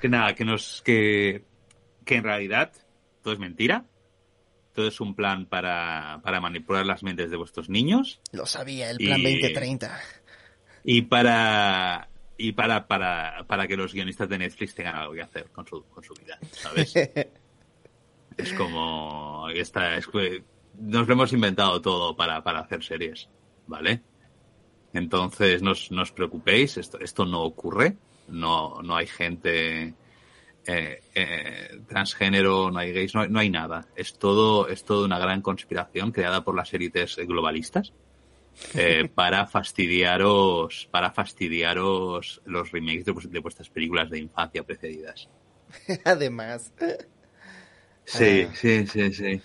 Que 0.01 0.09
nada, 0.09 0.35
que 0.35 0.45
nos 0.45 0.83
que, 0.85 1.45
que 2.05 2.17
en 2.17 2.25
realidad 2.25 2.73
todo 3.23 3.35
es 3.35 3.39
mentira. 3.39 3.85
Todo 4.73 4.89
es 4.89 5.01
un 5.01 5.15
plan 5.15 5.47
para, 5.47 6.21
para 6.25 6.41
manipular 6.41 6.85
las 6.85 7.05
mentes 7.05 7.31
de 7.31 7.37
vuestros 7.37 7.69
niños. 7.69 8.21
Lo 8.33 8.47
sabía, 8.47 8.91
el 8.91 8.97
plan 8.97 9.23
2030 9.23 9.97
y 10.85 11.03
para 11.03 12.09
y 12.37 12.53
para, 12.53 12.87
para, 12.87 13.45
para 13.47 13.67
que 13.67 13.77
los 13.77 13.93
guionistas 13.93 14.29
de 14.29 14.39
Netflix 14.39 14.75
tengan 14.75 14.97
algo 14.97 15.15
que 15.15 15.23
hacer 15.23 15.51
con 15.51 15.67
su, 15.67 15.85
con 15.85 16.03
su 16.05 16.15
vida, 16.15 16.39
¿sabes? 16.51 16.95
es 18.37 18.53
como 18.55 19.49
esta 19.55 19.97
es 19.97 20.09
nos 20.79 21.07
lo 21.07 21.13
hemos 21.13 21.33
inventado 21.33 21.81
todo 21.81 22.17
para, 22.17 22.43
para 22.43 22.61
hacer 22.61 22.83
series, 22.83 23.29
¿vale? 23.67 24.03
Entonces 24.93 25.63
no 25.63 25.73
os, 25.73 26.13
preocupéis, 26.13 26.77
esto, 26.77 26.99
esto 27.01 27.25
no 27.25 27.43
ocurre, 27.43 27.97
no, 28.29 28.83
no 28.83 28.97
hay 28.97 29.07
gente 29.07 29.95
eh, 30.67 31.03
eh, 31.15 31.81
transgénero, 31.89 32.71
no 32.71 32.79
hay 32.79 32.93
gays, 32.93 33.15
no, 33.15 33.27
no, 33.27 33.39
hay 33.39 33.51
nada. 33.51 33.87
Es 33.97 34.19
todo, 34.19 34.69
es 34.69 34.85
todo 34.85 35.05
una 35.05 35.19
gran 35.19 35.43
conspiración 35.43 36.13
creada 36.13 36.45
por 36.45 36.57
las 36.57 36.73
élites 36.75 37.17
globalistas 37.17 37.93
eh, 38.75 39.09
para 39.15 39.47
fastidiaros, 39.47 40.89
para 40.91 41.11
fastidiaros 41.13 42.43
los 42.45 42.71
remakes 42.73 43.05
de, 43.05 43.39
vuestras 43.41 43.69
películas 43.69 44.11
de 44.11 44.19
infancia 44.19 44.63
precedidas. 44.63 45.29
Además. 46.05 46.73
Sí, 48.05 48.47
ah. 48.47 48.55
sí, 48.55 48.87
sí, 48.87 49.13
sí. 49.13 49.43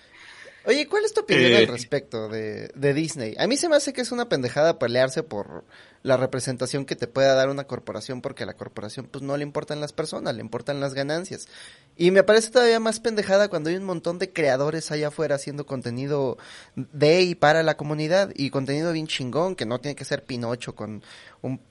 Oye, 0.70 0.86
¿cuál 0.86 1.04
es 1.04 1.12
tu 1.12 1.22
opinión 1.22 1.52
al 1.52 1.62
eh, 1.64 1.66
respecto 1.66 2.28
de, 2.28 2.70
de, 2.76 2.94
Disney? 2.94 3.34
A 3.40 3.48
mí 3.48 3.56
se 3.56 3.68
me 3.68 3.74
hace 3.74 3.92
que 3.92 4.02
es 4.02 4.12
una 4.12 4.28
pendejada 4.28 4.78
pelearse 4.78 5.24
por 5.24 5.64
la 6.04 6.16
representación 6.16 6.84
que 6.84 6.94
te 6.94 7.08
pueda 7.08 7.34
dar 7.34 7.48
una 7.48 7.64
corporación 7.64 8.22
porque 8.22 8.44
a 8.44 8.46
la 8.46 8.54
corporación 8.54 9.08
pues 9.10 9.24
no 9.24 9.36
le 9.36 9.42
importan 9.42 9.80
las 9.80 9.92
personas, 9.92 10.32
le 10.32 10.42
importan 10.42 10.78
las 10.78 10.94
ganancias. 10.94 11.48
Y 11.96 12.12
me 12.12 12.22
parece 12.22 12.52
todavía 12.52 12.78
más 12.78 13.00
pendejada 13.00 13.48
cuando 13.48 13.68
hay 13.68 13.74
un 13.74 13.84
montón 13.84 14.20
de 14.20 14.32
creadores 14.32 14.92
allá 14.92 15.08
afuera 15.08 15.34
haciendo 15.34 15.66
contenido 15.66 16.38
de 16.76 17.22
y 17.22 17.34
para 17.34 17.64
la 17.64 17.76
comunidad 17.76 18.30
y 18.36 18.50
contenido 18.50 18.92
bien 18.92 19.08
chingón 19.08 19.56
que 19.56 19.66
no 19.66 19.80
tiene 19.80 19.96
que 19.96 20.04
ser 20.04 20.22
Pinocho 20.22 20.76
con 20.76 21.02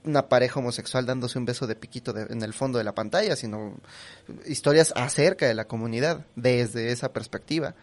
una 0.04 0.28
pareja 0.28 0.60
homosexual 0.60 1.06
dándose 1.06 1.38
un 1.38 1.46
beso 1.46 1.66
de 1.66 1.74
piquito 1.74 2.14
en 2.18 2.42
el 2.42 2.52
fondo 2.52 2.76
de 2.76 2.84
la 2.84 2.94
pantalla, 2.94 3.34
sino 3.34 3.80
historias 4.44 4.92
acerca 4.94 5.46
de 5.46 5.54
la 5.54 5.64
comunidad 5.64 6.26
desde 6.36 6.92
esa 6.92 7.14
perspectiva. 7.14 7.74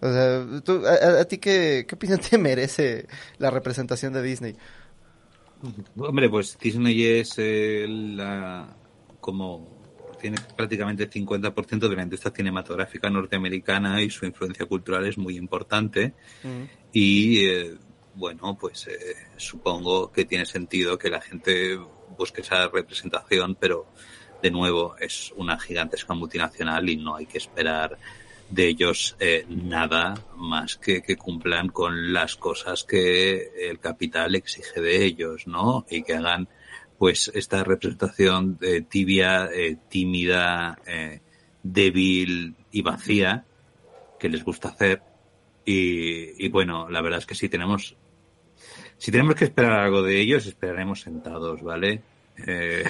O 0.00 0.12
sea, 0.12 1.20
a, 1.20 1.24
ti 1.24 1.38
qué, 1.38 1.84
qué 1.88 1.94
opinión 1.94 2.20
te 2.30 2.38
merece 2.38 3.06
la 3.38 3.50
representación 3.50 4.12
de 4.12 4.22
Disney? 4.22 4.56
Hombre, 5.96 6.28
pues 6.30 6.56
Disney 6.58 7.04
es 7.04 7.36
la 7.38 8.76
como 9.20 9.78
tiene 10.18 10.38
prácticamente 10.56 11.04
el 11.04 11.10
50% 11.10 11.88
de 11.88 11.96
la 11.96 12.02
industria 12.02 12.32
cinematográfica 12.34 13.08
norteamericana 13.08 14.02
y 14.02 14.10
su 14.10 14.26
influencia 14.26 14.66
cultural 14.66 15.06
es 15.06 15.16
muy 15.16 15.36
importante. 15.36 16.14
Mm. 16.42 16.62
Y 16.92 17.46
eh, 17.46 17.76
bueno, 18.14 18.56
pues 18.58 18.88
eh, 18.88 19.14
supongo 19.36 20.10
que 20.12 20.24
tiene 20.24 20.44
sentido 20.44 20.98
que 20.98 21.08
la 21.08 21.20
gente 21.20 21.78
busque 22.16 22.40
esa 22.40 22.68
representación, 22.68 23.56
pero 23.58 23.86
de 24.42 24.50
nuevo 24.50 24.96
es 24.98 25.32
una 25.36 25.58
gigantesca 25.58 26.14
multinacional 26.14 26.88
y 26.88 26.96
no 26.96 27.16
hay 27.16 27.26
que 27.26 27.38
esperar 27.38 27.98
de 28.50 28.68
ellos 28.68 29.16
eh, 29.20 29.44
nada 29.48 30.14
más 30.36 30.76
que 30.76 31.02
que 31.02 31.16
cumplan 31.16 31.68
con 31.68 32.12
las 32.12 32.36
cosas 32.36 32.84
que 32.84 33.68
el 33.68 33.78
capital 33.78 34.34
exige 34.34 34.80
de 34.80 35.04
ellos, 35.04 35.46
¿no? 35.46 35.86
Y 35.90 36.02
que 36.02 36.14
hagan 36.14 36.48
pues 36.98 37.30
esta 37.34 37.62
representación 37.62 38.58
eh, 38.60 38.82
tibia, 38.82 39.48
eh, 39.54 39.76
tímida, 39.88 40.78
débil 41.62 42.56
y 42.72 42.82
vacía 42.82 43.44
que 44.18 44.28
les 44.28 44.44
gusta 44.44 44.70
hacer. 44.70 45.02
Y, 45.64 46.44
y 46.44 46.48
bueno, 46.48 46.88
la 46.88 47.02
verdad 47.02 47.20
es 47.20 47.26
que 47.26 47.34
si 47.34 47.48
tenemos 47.48 47.96
si 48.98 49.12
tenemos 49.12 49.36
que 49.36 49.44
esperar 49.44 49.78
algo 49.78 50.02
de 50.02 50.20
ellos, 50.20 50.46
esperaremos 50.46 51.02
sentados, 51.02 51.62
¿vale? 51.62 52.02
Eh, 52.46 52.84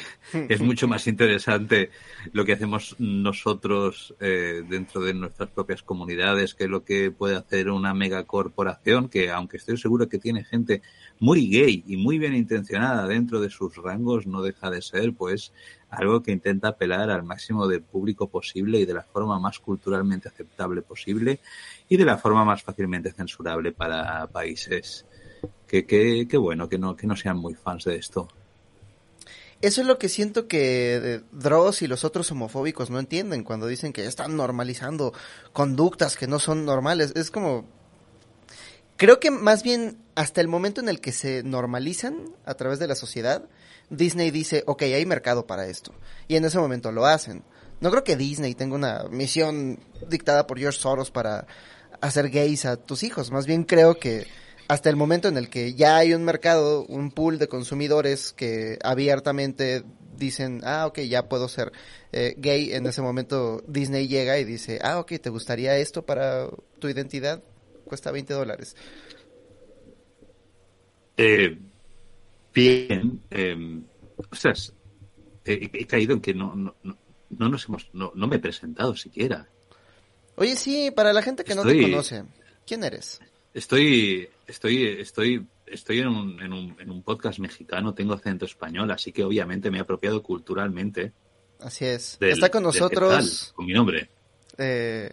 es 0.48 0.60
mucho 0.60 0.86
más 0.88 1.06
interesante 1.06 1.90
lo 2.32 2.44
que 2.44 2.52
hacemos 2.52 2.96
nosotros 2.98 4.14
eh, 4.20 4.62
dentro 4.68 5.00
de 5.00 5.14
nuestras 5.14 5.48
propias 5.50 5.82
comunidades 5.82 6.54
que 6.54 6.68
lo 6.68 6.84
que 6.84 7.10
puede 7.10 7.36
hacer 7.36 7.70
una 7.70 7.94
megacorporación 7.94 9.08
que, 9.08 9.30
aunque 9.30 9.56
estoy 9.56 9.78
seguro 9.78 10.08
que 10.08 10.18
tiene 10.18 10.44
gente 10.44 10.82
muy 11.18 11.48
gay 11.48 11.82
y 11.86 11.96
muy 11.96 12.18
bien 12.18 12.34
intencionada 12.34 13.06
dentro 13.06 13.40
de 13.40 13.50
sus 13.50 13.76
rangos, 13.76 14.26
no 14.26 14.42
deja 14.42 14.70
de 14.70 14.82
ser 14.82 15.14
pues 15.14 15.52
algo 15.88 16.22
que 16.22 16.32
intenta 16.32 16.68
apelar 16.68 17.10
al 17.10 17.22
máximo 17.22 17.66
de 17.66 17.80
público 17.80 18.28
posible 18.28 18.78
y 18.80 18.84
de 18.84 18.94
la 18.94 19.02
forma 19.02 19.38
más 19.38 19.58
culturalmente 19.58 20.28
aceptable 20.28 20.82
posible 20.82 21.40
y 21.88 21.96
de 21.96 22.04
la 22.04 22.18
forma 22.18 22.44
más 22.44 22.62
fácilmente 22.62 23.12
censurable 23.12 23.72
para 23.72 24.26
países 24.26 25.06
que, 25.66 25.86
que, 25.86 26.26
que 26.28 26.36
bueno, 26.36 26.68
que 26.68 26.78
no, 26.78 26.94
que 26.94 27.06
no 27.06 27.16
sean 27.16 27.38
muy 27.38 27.54
fans 27.54 27.84
de 27.84 27.96
esto. 27.96 28.28
Eso 29.60 29.80
es 29.80 29.86
lo 29.86 29.98
que 29.98 30.08
siento 30.08 30.46
que 30.46 30.94
eh, 30.96 31.20
Dross 31.32 31.82
y 31.82 31.88
los 31.88 32.04
otros 32.04 32.30
homofóbicos 32.30 32.90
no 32.90 33.00
entienden 33.00 33.42
cuando 33.42 33.66
dicen 33.66 33.92
que 33.92 34.06
están 34.06 34.36
normalizando 34.36 35.12
conductas 35.52 36.16
que 36.16 36.28
no 36.28 36.38
son 36.38 36.64
normales. 36.64 37.12
Es 37.16 37.30
como... 37.30 37.66
Creo 38.96 39.20
que 39.20 39.30
más 39.30 39.62
bien 39.62 39.98
hasta 40.14 40.40
el 40.40 40.48
momento 40.48 40.80
en 40.80 40.88
el 40.88 41.00
que 41.00 41.12
se 41.12 41.42
normalizan 41.44 42.34
a 42.44 42.54
través 42.54 42.80
de 42.80 42.88
la 42.88 42.96
sociedad, 42.96 43.48
Disney 43.90 44.30
dice, 44.30 44.64
ok, 44.66 44.82
hay 44.82 45.06
mercado 45.06 45.46
para 45.46 45.66
esto. 45.66 45.92
Y 46.26 46.36
en 46.36 46.44
ese 46.44 46.58
momento 46.58 46.90
lo 46.92 47.06
hacen. 47.06 47.42
No 47.80 47.90
creo 47.90 48.04
que 48.04 48.16
Disney 48.16 48.54
tenga 48.54 48.74
una 48.74 49.04
misión 49.10 49.78
dictada 50.08 50.46
por 50.46 50.58
George 50.58 50.80
Soros 50.80 51.10
para 51.10 51.46
hacer 52.00 52.30
gays 52.30 52.64
a 52.64 52.76
tus 52.76 53.02
hijos. 53.02 53.30
Más 53.30 53.46
bien 53.46 53.64
creo 53.64 53.98
que 53.98 54.26
hasta 54.68 54.90
el 54.90 54.96
momento 54.96 55.28
en 55.28 55.38
el 55.38 55.48
que 55.48 55.74
ya 55.74 55.96
hay 55.96 56.12
un 56.12 56.24
mercado, 56.24 56.84
un 56.84 57.10
pool 57.10 57.38
de 57.38 57.48
consumidores 57.48 58.32
que 58.34 58.78
abiertamente 58.84 59.82
dicen, 60.18 60.60
ah, 60.64 60.86
ok, 60.86 61.00
ya 61.00 61.28
puedo 61.28 61.48
ser 61.48 61.72
eh, 62.12 62.34
gay, 62.36 62.72
en 62.74 62.86
ese 62.86 63.00
momento 63.00 63.62
Disney 63.66 64.08
llega 64.08 64.38
y 64.38 64.44
dice, 64.44 64.78
ah, 64.82 64.98
ok, 64.98 65.14
¿te 65.20 65.30
gustaría 65.30 65.76
esto 65.78 66.04
para 66.04 66.48
tu 66.78 66.88
identidad? 66.88 67.42
Cuesta 67.84 68.10
20 68.10 68.34
dólares. 68.34 68.76
Eh, 71.16 71.58
bien, 72.54 73.22
eh, 73.30 73.80
o 74.30 74.36
sea, 74.36 74.52
he, 75.46 75.86
caído 75.86 76.12
en 76.12 76.20
que 76.20 76.34
no, 76.34 76.54
no, 76.54 76.74
no, 76.82 77.48
nos 77.48 77.64
hemos, 77.66 77.88
no, 77.94 78.12
no 78.14 78.26
me 78.26 78.36
he 78.36 78.40
presentado 78.40 78.94
siquiera. 78.94 79.48
Oye, 80.36 80.56
sí, 80.56 80.90
para 80.90 81.14
la 81.14 81.22
gente 81.22 81.42
que 81.42 81.54
no 81.54 81.64
te 81.64 81.80
conoce, 81.80 82.24
¿quién 82.66 82.84
eres? 82.84 83.20
Estoy, 83.54 84.28
estoy, 84.46 84.84
estoy, 85.00 85.46
estoy 85.66 86.00
en 86.00 86.08
un, 86.08 86.42
en, 86.42 86.52
un, 86.52 86.76
en 86.78 86.90
un 86.90 87.02
podcast 87.02 87.38
mexicano, 87.38 87.94
tengo 87.94 88.14
acento 88.14 88.44
español, 88.44 88.90
así 88.90 89.12
que 89.12 89.24
obviamente 89.24 89.70
me 89.70 89.78
he 89.78 89.80
apropiado 89.80 90.22
culturalmente. 90.22 91.12
Así 91.60 91.84
es. 91.84 92.18
Está 92.20 92.50
con 92.50 92.62
nosotros. 92.62 93.52
con 93.54 93.66
mi 93.66 93.72
nombre. 93.72 94.10
Eh, 94.58 95.12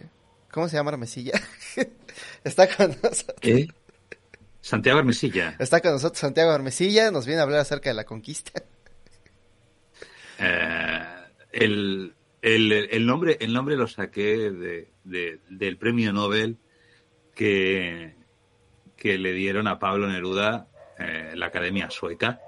¿Cómo 0.50 0.68
se 0.68 0.76
llama 0.76 0.92
Armesilla? 0.92 1.40
Está 2.44 2.68
con 2.74 2.88
nosotros. 3.02 3.36
¿Qué? 3.40 3.68
Santiago 4.60 4.98
Armesilla. 4.98 5.56
Está 5.58 5.80
con 5.80 5.92
nosotros 5.92 6.18
Santiago 6.18 6.50
Armesilla, 6.50 7.10
nos 7.10 7.26
viene 7.26 7.40
a 7.40 7.44
hablar 7.44 7.60
acerca 7.60 7.90
de 7.90 7.94
la 7.94 8.04
conquista. 8.04 8.62
Eh, 10.38 11.04
el, 11.52 12.14
el, 12.42 12.72
el, 12.72 13.06
nombre, 13.06 13.38
el 13.40 13.52
nombre 13.52 13.76
lo 13.76 13.86
saqué 13.86 14.50
de, 14.50 14.88
de, 15.04 15.40
del 15.48 15.78
premio 15.78 16.12
Nobel 16.12 16.58
que, 17.34 18.14
que 18.96 19.18
le 19.18 19.32
dieron 19.32 19.68
a 19.68 19.78
Pablo 19.78 20.08
Neruda 20.08 20.66
eh, 20.98 21.32
la 21.34 21.46
Academia 21.46 21.90
Sueca. 21.90 22.40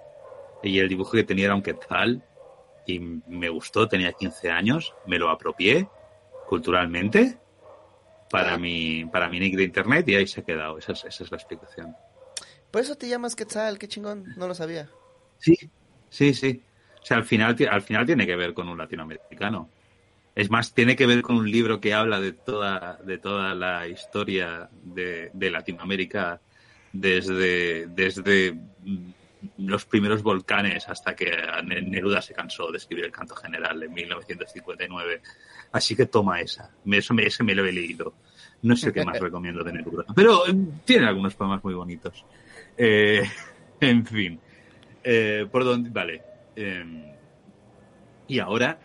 Y 0.63 0.79
el 0.79 0.89
dibujo 0.89 1.13
que 1.13 1.25
tenía 1.25 1.47
era 1.47 1.55
un 1.55 1.63
quetzal. 1.63 2.25
Y 2.87 2.99
me 3.01 3.49
gustó, 3.49 3.87
tenía 3.87 4.13
15 4.13 4.51
años, 4.51 4.95
me 5.07 5.19
lo 5.19 5.29
apropié 5.29 5.89
culturalmente 6.49 7.39
para 8.31 8.57
mi, 8.57 9.05
para 9.05 9.29
mi 9.29 9.39
nick 9.39 9.57
de 9.57 9.65
internet 9.65 10.09
y 10.09 10.15
ahí 10.15 10.27
se 10.27 10.41
ha 10.41 10.45
quedado. 10.45 10.79
Esa 10.79 10.93
es, 10.93 11.05
esa 11.05 11.25
es 11.25 11.31
la 11.31 11.37
explicación. 11.37 11.95
Por 12.71 12.83
eso 12.83 12.97
te 12.97 13.09
llamas 13.09 13.37
Quetzal, 13.37 13.79
qué 13.79 13.89
chingón, 13.89 14.35
no 14.37 14.49
lo 14.49 14.55
sabía. 14.55 14.89
Sí, 15.39 15.55
sí, 16.09 16.35
sí. 16.35 16.63
O 17.01 17.05
sea, 17.05 17.19
al 17.19 17.25
final, 17.25 17.57
al 17.71 17.83
final 17.83 18.07
tiene 18.07 18.27
que 18.27 18.37
ver 18.37 18.55
con 18.55 18.69
un 18.69 18.79
latinoamericano. 18.79 19.71
Es 20.39 20.53
más, 20.53 20.73
tiene 20.73 20.95
que 20.95 21.05
ver 21.05 21.21
con 21.23 21.35
un 21.35 21.51
libro 21.51 21.81
que 21.81 21.93
habla 21.93 22.21
de 22.21 22.31
toda, 22.31 22.97
de 23.05 23.19
toda 23.19 23.57
la 23.57 23.89
historia 23.89 24.71
de, 24.85 25.33
de 25.33 25.51
Latinoamérica 25.51 26.41
desde, 26.93 27.89
desde 27.89 28.57
los 29.57 29.85
primeros 29.85 30.23
volcanes 30.23 30.89
hasta 30.89 31.17
que 31.17 31.37
Neruda 31.65 32.23
se 32.23 32.35
cansó 32.35 32.71
de 32.71 32.79
escribir 32.79 33.07
el 33.07 33.11
canto 33.11 33.35
general 33.35 33.83
en 33.83 33.93
1959. 33.93 35.23
Así 35.73 35.97
que 35.97 36.07
toma 36.07 36.41
esa. 36.41 36.71
Eso 36.87 37.15
me, 37.15 37.27
ese 37.27 37.43
me 37.43 37.57
lo 37.57 37.67
he 37.67 37.73
leído. 37.73 38.15
No 38.63 38.77
sé 38.77 38.93
qué 38.93 39.05
más 39.05 39.19
recomiendo 39.21 39.65
de 39.65 39.73
Neruda. 39.73 40.05
Pero 40.15 40.47
eh, 40.47 40.55
tiene 40.85 41.09
algunos 41.09 41.35
poemas 41.35 41.65
muy 41.65 41.75
bonitos. 41.75 42.25
Eh, 42.77 43.29
en 43.81 44.07
fin. 44.07 44.39
Eh, 45.03 45.49
por 45.51 45.65
dónde. 45.65 45.91
Vale. 45.91 46.23
Em, 46.55 47.03
y 48.29 48.39
ahora 48.39 48.79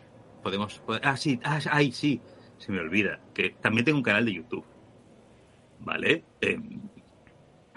podemos. 0.43 0.81
Ah, 1.01 1.17
sí. 1.17 1.39
Ah, 1.43 1.59
ay, 1.71 1.91
sí. 1.91 2.21
Se 2.57 2.71
me 2.71 2.79
olvida. 2.79 3.19
Que 3.33 3.55
también 3.61 3.85
tengo 3.85 3.97
un 3.97 4.03
canal 4.03 4.25
de 4.25 4.33
YouTube. 4.33 4.65
¿Vale? 5.79 6.23
Em, 6.41 6.81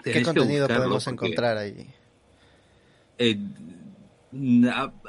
¿Qué 0.03 0.21
contenido 0.21 0.67
podemos 0.67 1.07
encontrar 1.07 1.57
ahí? 1.57 1.87
Eh, 3.17 3.37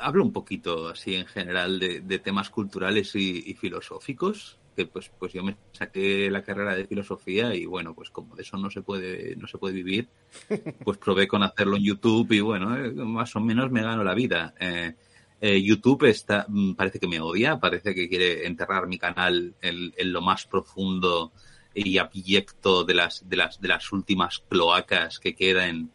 hablo 0.01 0.25
un 0.25 0.33
poquito 0.33 0.89
así 0.89 1.15
en 1.15 1.27
general 1.27 1.79
de, 1.79 2.19
temas 2.19 2.51
culturales 2.51 3.15
y, 3.15 3.55
filosóficos 3.55 4.59
que 4.77 4.87
pues 4.87 5.11
pues 5.19 5.33
yo 5.33 5.43
me 5.43 5.57
saqué 5.73 6.31
la 6.31 6.43
carrera 6.43 6.77
de 6.77 6.87
filosofía 6.87 7.53
y 7.53 7.67
bueno 7.67 7.95
pues 7.95 8.11
como 8.11 8.37
de 8.37 8.43
eso 8.43 8.57
no 8.57 8.71
se 8.71 8.81
puede 8.81 9.35
no 9.35 9.49
se 9.49 9.59
puede 9.59 9.75
vivir 9.75 10.09
pues 10.85 10.99
probé 10.99 11.27
con 11.27 11.43
hacerlo 11.43 11.77
en 11.77 11.83
YouTube 11.83 12.31
y 12.31 12.41
bueno 12.41 12.77
eh, 12.77 12.93
más 12.93 13.35
o 13.35 13.41
menos 13.41 13.73
me 13.73 13.83
gano 13.83 14.05
la 14.05 14.15
vida 14.15 14.55
eh, 14.61 14.95
YouTube 15.41 16.05
está 16.05 16.47
mm, 16.49 16.75
parece 16.75 16.99
que 16.99 17.07
me 17.07 17.21
odia 17.21 17.59
parece 17.59 17.95
que 17.95 18.09
quiere 18.09 18.47
enterrar 18.47 18.87
mi 18.87 18.99
canal 18.99 19.55
en, 19.63 19.93
lo 20.13 20.21
más 20.21 20.47
profundo 20.47 21.33
y 21.75 21.99
abyecto 21.99 22.85
de 22.85 22.95
las 22.95 23.29
de 23.29 23.37
las 23.37 23.61
de 23.61 23.69
las 23.69 23.93
últimas 23.93 24.43
cloacas 24.49 25.21
que 25.21 25.35
quedan 25.37 25.93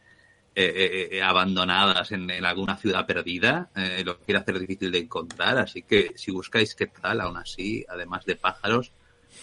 eh, 0.55 0.65
eh, 0.65 1.09
eh, 1.17 1.21
abandonadas 1.23 2.11
en, 2.11 2.29
alguna 2.45 2.77
ciudad 2.77 3.07
perdida, 3.07 3.71
lo 4.05 4.19
quiere 4.19 4.39
hacer 4.39 4.59
difícil 4.59 4.91
de 4.91 4.99
encontrar. 4.99 5.57
Así 5.57 5.81
que 5.81 6.11
si 6.15 6.29
buscáis 6.29 6.75
qué 6.75 6.85
tal, 6.85 7.21
aún 7.21 7.37
así, 7.37 7.83
además 7.89 8.23
de 8.25 8.35
pájaros, 8.35 8.91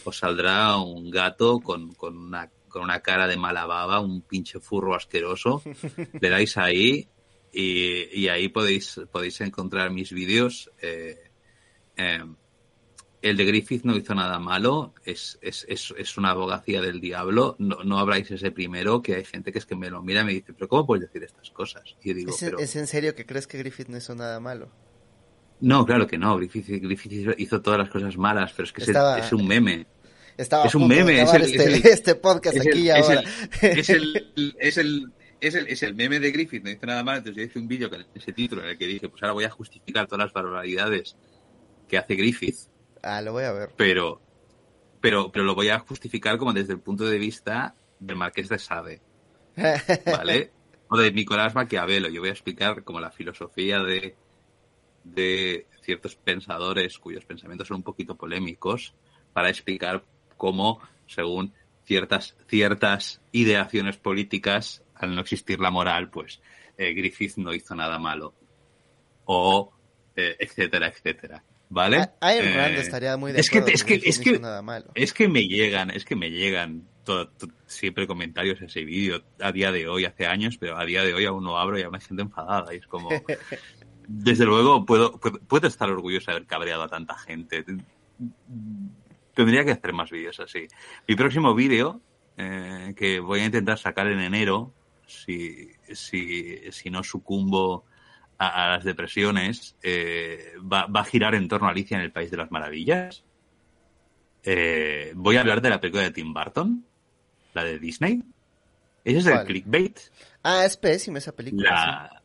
os 0.04 0.16
saldrá 0.16 0.76
un 0.76 1.10
gato 1.10 1.58
con, 1.58 1.94
con, 1.94 2.16
una, 2.16 2.48
con 2.68 2.82
una 2.82 3.00
cara 3.00 3.26
de 3.26 3.36
mala 3.36 3.66
baba, 3.66 3.98
un 3.98 4.22
pinche 4.22 4.60
furro 4.60 4.94
asqueroso. 4.94 5.62
Le 6.20 6.28
dais 6.28 6.56
ahí 6.56 7.08
y, 7.52 8.20
y 8.20 8.28
ahí 8.28 8.48
podéis, 8.48 9.00
podéis 9.10 9.40
encontrar 9.40 9.90
mis 9.90 10.12
vídeos. 10.12 10.70
Eh, 10.80 11.18
el 13.22 13.36
de 13.36 13.44
Griffith 13.44 13.84
no 13.84 13.96
hizo 13.96 14.14
nada 14.14 14.38
malo, 14.38 14.94
es, 15.04 15.38
es, 15.42 15.66
es, 15.68 15.92
es 15.96 16.16
una 16.16 16.30
abogacía 16.30 16.80
del 16.80 17.00
diablo. 17.00 17.54
No, 17.58 17.84
no 17.84 18.12
ese 18.14 18.50
primero, 18.50 19.02
que 19.02 19.16
hay 19.16 19.24
gente 19.24 19.52
que 19.52 19.58
es 19.58 19.66
que 19.66 19.76
me 19.76 19.90
lo 19.90 20.02
mira 20.02 20.22
y 20.22 20.24
me 20.24 20.32
dice, 20.32 20.54
pero 20.54 20.68
¿cómo 20.68 20.86
puedes 20.86 21.06
decir 21.06 21.22
estas 21.24 21.50
cosas? 21.50 21.82
Y 22.02 22.14
digo, 22.14 22.30
¿Es, 22.30 22.42
¿Es 22.42 22.76
en 22.76 22.86
serio 22.86 23.14
que 23.14 23.26
crees 23.26 23.46
que 23.46 23.58
Griffith 23.58 23.88
no 23.88 23.98
hizo 23.98 24.14
nada 24.14 24.40
malo? 24.40 24.70
No, 25.60 25.84
claro 25.84 26.06
que 26.06 26.16
no. 26.16 26.36
Griffith, 26.38 26.66
Griffith 26.68 27.34
hizo 27.38 27.60
todas 27.60 27.78
las 27.78 27.90
cosas 27.90 28.16
malas, 28.16 28.52
pero 28.52 28.64
es 28.64 28.72
que 28.72 28.82
es, 28.82 29.32
un 29.32 29.46
meme. 29.46 29.86
Estaba 30.38 30.64
es 30.64 30.74
un 30.74 30.88
meme. 30.88 31.20
Es 31.20 31.34
el, 31.34 31.42
este, 31.42 31.92
este, 31.92 32.14
podcast 32.14 32.58
aquí 32.58 32.88
ahora. 32.88 33.22
Es 33.60 33.90
el, 33.90 34.32
es 34.58 34.78
el, 34.78 35.12
es 35.40 35.54
el, 35.54 35.66
es 35.68 35.82
el 35.82 35.94
meme 35.94 36.20
de 36.20 36.30
Griffith, 36.30 36.62
no 36.62 36.70
hizo 36.70 36.86
nada 36.86 37.02
malo. 37.02 37.18
Entonces 37.18 37.36
yo 37.36 37.46
hice 37.48 37.58
un 37.58 37.68
vídeo 37.68 37.90
con 37.90 38.04
ese 38.14 38.32
título 38.32 38.62
en 38.62 38.70
el 38.70 38.78
que 38.78 38.86
dije, 38.86 39.08
pues 39.08 39.22
ahora 39.22 39.34
voy 39.34 39.44
a 39.44 39.50
justificar 39.50 40.06
todas 40.06 40.26
las 40.26 40.32
barbaridades 40.32 41.16
que 41.88 41.98
hace 41.98 42.14
Griffith 42.14 42.56
Ah, 43.02 43.22
lo 43.22 43.32
voy 43.32 43.44
a 43.44 43.52
ver. 43.52 43.70
Pero, 43.76 44.20
pero, 45.00 45.32
pero 45.32 45.44
lo 45.44 45.54
voy 45.54 45.68
a 45.68 45.78
justificar 45.78 46.38
como 46.38 46.52
desde 46.52 46.74
el 46.74 46.80
punto 46.80 47.04
de 47.04 47.18
vista 47.18 47.74
del 47.98 48.16
Marqués 48.16 48.48
de 48.48 48.58
Sade. 48.58 49.00
¿Vale? 50.06 50.52
o 50.90 50.98
de 50.98 51.12
Nicolás 51.12 51.54
Maquiavelo. 51.54 52.08
Yo 52.08 52.20
voy 52.20 52.30
a 52.30 52.32
explicar 52.32 52.82
como 52.82 53.00
la 53.00 53.12
filosofía 53.12 53.78
de, 53.80 54.16
de 55.04 55.66
ciertos 55.82 56.16
pensadores 56.16 56.98
cuyos 56.98 57.24
pensamientos 57.24 57.68
son 57.68 57.78
un 57.78 57.82
poquito 57.84 58.16
polémicos 58.16 58.94
para 59.32 59.48
explicar 59.48 60.04
cómo, 60.36 60.80
según 61.06 61.54
ciertas, 61.84 62.36
ciertas 62.48 63.20
ideaciones 63.30 63.98
políticas, 63.98 64.82
al 65.02 65.14
no 65.14 65.20
existir 65.20 65.60
la 65.60 65.70
moral, 65.70 66.10
pues 66.10 66.40
eh, 66.76 66.92
Griffith 66.94 67.36
no 67.36 67.52
hizo 67.52 67.74
nada 67.74 67.98
malo. 67.98 68.34
O 69.24 69.72
eh, 70.16 70.36
etcétera, 70.38 70.88
etcétera. 70.88 71.42
¿Vale? 71.68 72.10
Iron 72.36 72.56
Man 72.56 72.72
eh, 72.72 72.80
estaría 72.80 73.16
muy 73.16 73.30
de 73.32 73.40
es 73.40 73.48
que, 73.48 73.58
es 73.58 73.84
que, 73.84 73.94
es 73.94 74.18
que, 74.18 74.40
es 74.94 75.12
que 75.12 75.28
me 75.28 75.46
llegan, 75.46 75.90
es 75.90 76.04
que 76.04 76.16
me 76.16 76.30
llegan 76.30 76.88
todo, 77.04 77.30
siempre 77.66 78.08
comentarios 78.08 78.60
a 78.60 78.64
ese 78.64 78.84
vídeo 78.84 79.22
a 79.40 79.52
día 79.52 79.70
de 79.70 79.86
hoy, 79.86 80.04
hace 80.04 80.26
años, 80.26 80.56
pero 80.58 80.76
a 80.76 80.84
día 80.84 81.04
de 81.04 81.14
hoy 81.14 81.26
aún 81.26 81.44
no 81.44 81.58
abro 81.58 81.78
y 81.78 81.82
aún 81.82 81.94
hay 81.94 82.00
gente 82.00 82.22
enfadada 82.22 82.74
y 82.74 82.78
es 82.78 82.86
como... 82.86 83.08
Desde 84.12 84.44
luego 84.44 84.84
puedo, 84.84 85.20
puedo, 85.20 85.68
estar 85.68 85.88
orgulloso 85.88 86.32
de 86.32 86.38
haber 86.38 86.48
cabreado 86.48 86.82
a 86.82 86.88
tanta 86.88 87.16
gente. 87.16 87.64
Tendría 89.34 89.64
que 89.64 89.70
hacer 89.70 89.92
más 89.92 90.10
vídeos 90.10 90.40
así. 90.40 90.66
Mi 91.06 91.14
próximo 91.14 91.54
vídeo, 91.54 92.00
eh, 92.36 92.92
que 92.96 93.20
voy 93.20 93.38
a 93.38 93.44
intentar 93.44 93.78
sacar 93.78 94.08
en 94.08 94.18
enero, 94.18 94.74
si, 95.10 95.70
si, 95.92 96.72
si 96.72 96.90
no 96.90 97.02
sucumbo 97.02 97.84
a, 98.38 98.70
las 98.70 98.84
depresiones, 98.84 99.76
eh, 99.82 100.54
va, 100.60 100.86
a 100.92 101.04
girar 101.04 101.34
en 101.34 101.46
torno 101.46 101.68
a 101.68 101.70
Alicia 101.70 101.98
en 101.98 102.04
el 102.04 102.12
País 102.12 102.30
de 102.30 102.38
las 102.38 102.50
Maravillas. 102.50 103.22
Eh, 104.42 105.12
voy 105.14 105.36
a 105.36 105.40
hablar 105.40 105.60
de 105.60 105.70
la 105.70 105.80
película 105.80 106.04
de 106.04 106.10
Tim 106.10 106.32
Burton, 106.32 106.84
la 107.52 107.64
de 107.64 107.78
Disney. 107.78 108.22
Ese 109.04 109.18
es 109.18 109.26
el 109.26 109.44
clickbait. 109.44 109.98
Ah, 110.42 110.64
es 110.64 110.76
pésima 110.76 111.18
esa 111.18 111.32
película. 111.32 112.22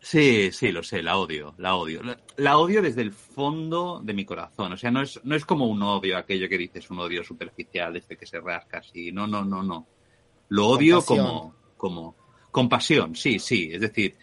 Sí. 0.00 0.50
sí, 0.52 0.72
lo 0.72 0.82
sé, 0.82 1.02
la 1.02 1.18
odio, 1.18 1.54
la 1.58 1.74
odio. 1.74 2.00
La, 2.36 2.56
odio 2.56 2.80
desde 2.80 3.02
el 3.02 3.12
fondo 3.12 4.00
de 4.02 4.14
mi 4.14 4.24
corazón. 4.24 4.72
O 4.72 4.76
sea, 4.76 4.90
no 4.90 5.02
es, 5.02 5.20
no 5.24 5.34
es 5.34 5.44
como 5.44 5.66
un 5.66 5.82
odio, 5.82 6.16
aquello 6.16 6.48
que 6.48 6.56
dices, 6.56 6.88
un 6.90 7.00
odio 7.00 7.22
superficial, 7.22 7.96
este 7.96 8.16
que 8.16 8.24
se 8.24 8.40
rasca 8.40 8.78
así. 8.78 9.12
No, 9.12 9.26
no, 9.26 9.44
no, 9.44 9.62
no. 9.62 9.86
Lo 10.48 10.68
odio 10.68 11.02
como, 11.04 11.54
como 11.76 12.16
compasión, 12.58 13.14
sí, 13.14 13.38
sí. 13.38 13.70
Es 13.72 13.80
decir, 13.80 14.16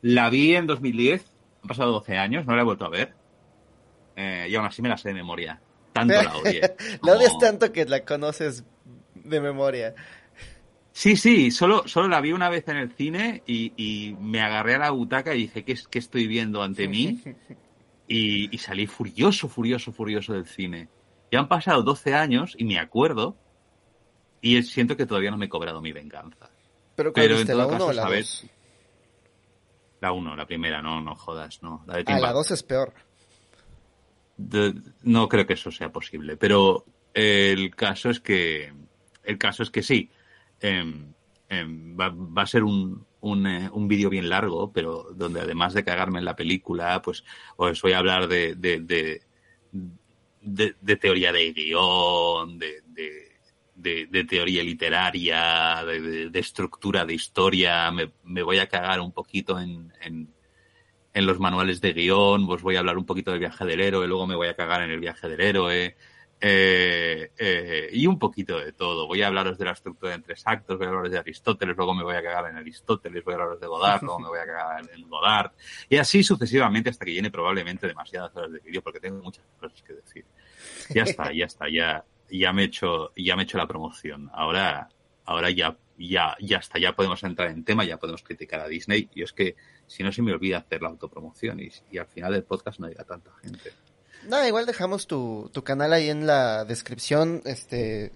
la 0.00 0.30
vi 0.30 0.54
en 0.54 0.68
2010, 0.68 1.24
han 1.62 1.68
pasado 1.68 1.90
12 1.90 2.18
años, 2.18 2.46
no 2.46 2.54
la 2.54 2.62
he 2.62 2.64
vuelto 2.64 2.84
a 2.84 2.88
ver. 2.88 3.14
Eh, 4.14 4.46
y 4.48 4.54
aún 4.54 4.64
así 4.64 4.80
me 4.80 4.88
la 4.88 4.96
sé 4.96 5.08
de 5.08 5.14
memoria. 5.14 5.60
Tanto 5.92 6.14
la 6.14 6.36
odié. 6.36 6.60
la 7.02 7.12
odias 7.14 7.36
tanto 7.40 7.72
que 7.72 7.84
la 7.86 8.04
conoces 8.04 8.62
de 9.16 9.40
memoria. 9.40 9.96
Sí, 10.92 11.16
sí, 11.16 11.50
solo, 11.50 11.82
solo 11.88 12.06
la 12.06 12.20
vi 12.20 12.30
una 12.30 12.48
vez 12.48 12.68
en 12.68 12.76
el 12.76 12.92
cine 12.92 13.42
y, 13.44 14.14
me 14.20 14.40
agarré 14.40 14.76
a 14.76 14.78
la 14.78 14.90
butaca 14.90 15.34
y 15.34 15.38
dije, 15.38 15.64
¿qué, 15.64 15.76
qué 15.90 15.98
estoy 15.98 16.28
viendo 16.28 16.62
ante 16.62 16.86
mí? 16.86 17.20
Y, 18.06 18.56
salí 18.58 18.86
furioso, 18.86 19.48
furioso, 19.48 19.90
furioso 19.90 20.32
del 20.32 20.46
cine. 20.46 20.88
Ya 21.32 21.40
han 21.40 21.48
pasado 21.48 21.82
12 21.82 22.14
años 22.14 22.54
y 22.56 22.64
me 22.64 22.78
acuerdo 22.78 23.36
y 24.40 24.62
siento 24.62 24.96
que 24.96 25.06
todavía 25.06 25.32
no 25.32 25.38
me 25.38 25.46
he 25.46 25.48
cobrado 25.48 25.80
mi 25.82 25.90
venganza. 25.90 26.50
Pero, 27.00 27.12
Pero 27.14 27.38
en 27.38 27.46
todo 27.46 27.68
caso, 27.68 27.94
¿sabes? 27.94 28.46
La 30.00 30.12
1, 30.12 30.36
la 30.36 30.46
primera, 30.46 30.82
no, 30.82 31.00
no 31.00 31.14
jodas, 31.14 31.62
no. 31.62 31.82
La 31.86 31.96
de 31.96 32.04
ah, 32.06 32.18
la 32.18 32.32
2 32.32 32.50
es 32.50 32.62
peor. 32.62 32.92
no 35.02 35.28
creo 35.28 35.46
que 35.46 35.54
eso 35.54 35.70
sea 35.70 35.90
posible, 35.90 36.36
pero 36.36 36.84
el 37.14 37.74
caso 37.74 38.10
es 38.10 38.20
que 38.20 38.72
el 39.24 39.38
caso 39.38 39.62
es 39.62 39.70
que 39.70 39.82
sí. 39.82 40.10
Em, 40.60 41.12
em, 41.48 41.96
va, 41.98 42.42
a 42.42 42.46
ser 42.46 42.64
un, 42.64 43.06
un, 43.20 43.46
eh, 43.46 43.70
un 43.72 43.88
vídeo 43.88 44.10
bien 44.10 44.28
largo, 44.28 44.72
pero 44.72 45.08
donde 45.14 45.40
además 45.40 45.72
de 45.72 45.84
cagarme 45.84 46.18
en 46.18 46.24
la 46.26 46.36
película, 46.36 47.00
pues 47.02 47.24
os 47.56 47.80
voy 47.80 47.92
a 47.92 47.98
hablar 47.98 48.28
de, 48.28 48.54
de, 48.54 48.80
de, 48.80 50.74
de 50.80 50.96
teoría 50.96 51.32
de 51.32 51.52
guion, 51.52 52.58
de, 52.58 52.82
de, 53.80 54.24
teoría 54.28 54.62
literaria, 54.62 55.84
de, 55.84 56.30
estructura 56.38 57.04
de 57.04 57.14
historia, 57.14 57.90
me, 57.90 58.42
voy 58.42 58.58
a 58.58 58.68
cagar 58.68 59.00
un 59.00 59.12
poquito 59.12 59.58
en, 59.58 59.92
en, 60.02 60.28
los 61.14 61.38
manuales 61.38 61.80
de 61.80 61.92
guion, 61.92 62.46
os 62.48 62.62
voy 62.62 62.76
a 62.76 62.80
hablar 62.80 62.96
un 62.96 63.04
poquito 63.04 63.30
del 63.30 63.40
viaje 63.40 63.64
del 63.64 63.80
héroe, 63.80 64.06
luego 64.06 64.26
me 64.26 64.36
voy 64.36 64.48
a 64.48 64.54
cagar 64.54 64.82
en 64.82 64.90
el 64.90 65.00
viaje 65.00 65.28
del 65.28 65.40
héroe, 65.40 65.96
eh, 66.42 67.32
eh, 67.36 67.90
y 67.92 68.06
un 68.06 68.18
poquito 68.18 68.58
de 68.58 68.72
todo. 68.72 69.06
Voy 69.06 69.20
a 69.20 69.26
hablaros 69.26 69.58
de 69.58 69.66
la 69.66 69.72
estructura 69.72 70.14
en 70.14 70.22
tres 70.22 70.42
actos, 70.46 70.78
voy 70.78 70.86
a 70.86 70.88
hablaros 70.88 71.10
de 71.10 71.18
Aristóteles, 71.18 71.76
luego 71.76 71.94
me 71.94 72.02
voy 72.02 72.14
a 72.14 72.22
cagar 72.22 72.50
en 72.50 72.56
Aristóteles, 72.56 73.22
voy 73.22 73.32
a 73.32 73.36
hablaros 73.36 73.60
de 73.60 73.66
Godard, 73.66 74.02
luego 74.02 74.20
me 74.20 74.28
voy 74.28 74.38
a 74.38 74.46
cagar 74.46 74.88
en 74.90 75.08
Godard, 75.08 75.52
y 75.90 75.98
así 75.98 76.22
sucesivamente 76.22 76.88
hasta 76.88 77.04
que 77.04 77.12
llene 77.12 77.30
probablemente 77.30 77.86
demasiadas 77.86 78.34
horas 78.34 78.52
de 78.52 78.60
vídeo 78.60 78.80
porque 78.82 79.00
tengo 79.00 79.22
muchas 79.22 79.44
cosas 79.58 79.82
que 79.82 79.92
decir. 79.92 80.24
Ya 80.94 81.02
está, 81.02 81.30
ya 81.32 81.44
está, 81.44 81.68
ya 81.68 82.04
ya 82.30 82.52
me 82.52 82.62
he 82.62 82.66
hecho, 82.66 83.12
ya 83.16 83.36
me 83.36 83.42
he 83.42 83.44
hecho 83.44 83.58
la 83.58 83.66
promoción. 83.66 84.30
Ahora, 84.32 84.88
ahora 85.24 85.50
ya, 85.50 85.76
ya, 85.98 86.36
ya 86.40 86.58
está, 86.58 86.78
ya 86.78 86.94
podemos 86.94 87.22
entrar 87.22 87.50
en 87.50 87.64
tema, 87.64 87.84
ya 87.84 87.98
podemos 87.98 88.22
criticar 88.22 88.60
a 88.60 88.68
Disney. 88.68 89.08
Y 89.14 89.22
es 89.22 89.32
que 89.32 89.56
si 89.86 90.02
no 90.02 90.12
se 90.12 90.22
me 90.22 90.32
olvida 90.32 90.58
hacer 90.58 90.82
la 90.82 90.88
autopromoción 90.88 91.60
y, 91.60 91.70
y 91.90 91.98
al 91.98 92.06
final 92.06 92.32
del 92.32 92.44
podcast 92.44 92.80
no 92.80 92.88
llega 92.88 93.04
tanta 93.04 93.30
gente. 93.42 93.72
No, 94.28 94.46
igual 94.46 94.66
dejamos 94.66 95.06
tu, 95.06 95.50
tu 95.52 95.64
canal 95.64 95.92
ahí 95.92 96.10
en 96.10 96.26
la 96.26 96.64
descripción, 96.64 97.40
este, 97.44 98.12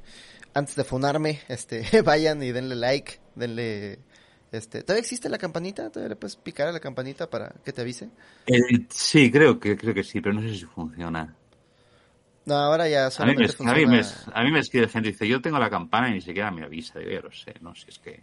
antes 0.52 0.76
de 0.76 0.84
funarme, 0.84 1.40
este, 1.48 1.84
vayan 2.02 2.42
y 2.42 2.52
denle 2.52 2.74
like, 2.76 3.20
denle, 3.34 3.98
este, 4.52 4.82
¿todavía 4.82 5.00
existe 5.00 5.28
la 5.28 5.38
campanita? 5.38 5.90
¿Todavía 5.90 6.10
le 6.10 6.16
puedes 6.16 6.36
picar 6.36 6.68
a 6.68 6.72
la 6.72 6.80
campanita 6.80 7.28
para 7.28 7.54
que 7.64 7.72
te 7.72 7.80
avise? 7.80 8.10
Eh, 8.46 8.86
sí, 8.90 9.30
creo 9.30 9.58
que, 9.58 9.76
creo 9.76 9.94
que 9.94 10.04
sí, 10.04 10.20
pero 10.20 10.34
no 10.34 10.42
sé 10.42 10.54
si 10.54 10.64
funciona. 10.64 11.34
No, 12.46 12.56
ahora 12.56 12.88
ya 12.88 13.06
A 13.06 13.26
mí, 13.26 13.34
me, 13.34 13.46
a, 13.46 13.74
mí 13.74 13.86
me, 13.86 14.02
a 14.32 14.44
mí 14.44 14.50
me 14.50 14.58
escribe 14.58 14.88
gente 14.88 15.08
y 15.08 15.12
dice, 15.12 15.26
yo 15.26 15.40
tengo 15.40 15.58
la 15.58 15.70
campana 15.70 16.10
y 16.10 16.14
ni 16.14 16.20
siquiera 16.20 16.50
me 16.50 16.62
avisa. 16.62 16.98
Digo, 16.98 17.10
ya 17.10 17.20
lo 17.20 17.32
sé, 17.32 17.54
no, 17.60 17.74
si 17.74 17.86
es 17.88 17.98
que, 17.98 18.22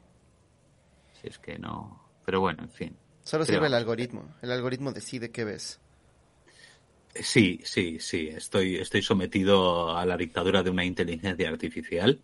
si 1.20 1.28
es 1.28 1.40
que 1.40 1.58
no. 1.58 2.00
Pero 2.24 2.40
bueno, 2.40 2.64
en 2.64 2.70
fin. 2.70 2.96
Solo 3.24 3.46
creo. 3.46 3.58
sirve 3.58 3.68
el 3.68 3.74
algoritmo. 3.74 4.36
El 4.42 4.52
algoritmo 4.52 4.92
decide 4.92 5.32
qué 5.32 5.44
ves. 5.44 5.80
Sí, 7.16 7.60
sí, 7.64 7.98
sí. 8.00 8.28
Estoy, 8.28 8.76
estoy 8.76 9.02
sometido 9.02 9.96
a 9.98 10.06
la 10.06 10.18
dictadura 10.18 10.64
de 10.64 10.70
una 10.70 10.86
inteligencia 10.86 11.50
artificial. 11.50 12.20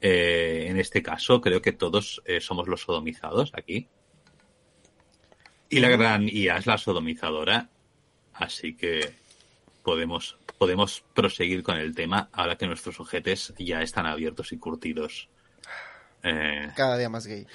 Eh, 0.00 0.66
en 0.68 0.78
este 0.78 1.02
caso, 1.02 1.40
creo 1.40 1.62
que 1.62 1.72
todos 1.72 2.22
eh, 2.24 2.40
somos 2.40 2.68
los 2.68 2.82
sodomizados 2.82 3.52
aquí. 3.54 3.88
Y 5.70 5.80
la 5.80 5.88
gran 5.88 6.28
IA 6.28 6.58
es 6.58 6.66
la 6.66 6.78
sodomizadora. 6.78 7.68
Así 8.34 8.74
que 8.74 9.12
podemos, 9.82 10.37
podemos 10.58 11.04
proseguir 11.14 11.62
con 11.62 11.76
el 11.76 11.94
tema 11.94 12.28
ahora 12.32 12.56
que 12.56 12.66
nuestros 12.66 12.98
ojetes 13.00 13.54
ya 13.58 13.80
están 13.82 14.06
abiertos 14.06 14.52
y 14.52 14.58
curtidos. 14.58 15.28
Eh, 16.22 16.68
Cada 16.76 16.98
día 16.98 17.08
más 17.08 17.26
gay. 17.26 17.46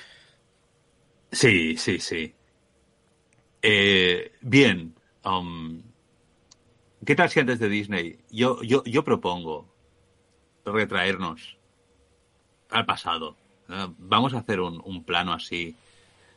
Sí, 1.32 1.76
sí, 1.78 2.00
sí. 2.00 2.34
Eh, 3.62 4.32
bien. 4.42 4.94
um, 5.26 5.82
¿Qué 7.06 7.16
tal 7.16 7.30
si 7.30 7.40
antes 7.42 7.60
de 7.60 7.70
Disney? 7.70 8.20
Yo, 8.32 8.62
yo, 8.62 8.84
yo 8.86 9.04
propongo 9.04 9.68
retraernos 10.66 11.58
al 12.70 12.86
pasado. 12.86 13.36
¿no? 13.68 13.94
Vamos 13.98 14.34
a 14.34 14.40
hacer 14.40 14.60
un, 14.62 14.82
un 14.86 15.04
plano 15.04 15.34
así 15.34 15.76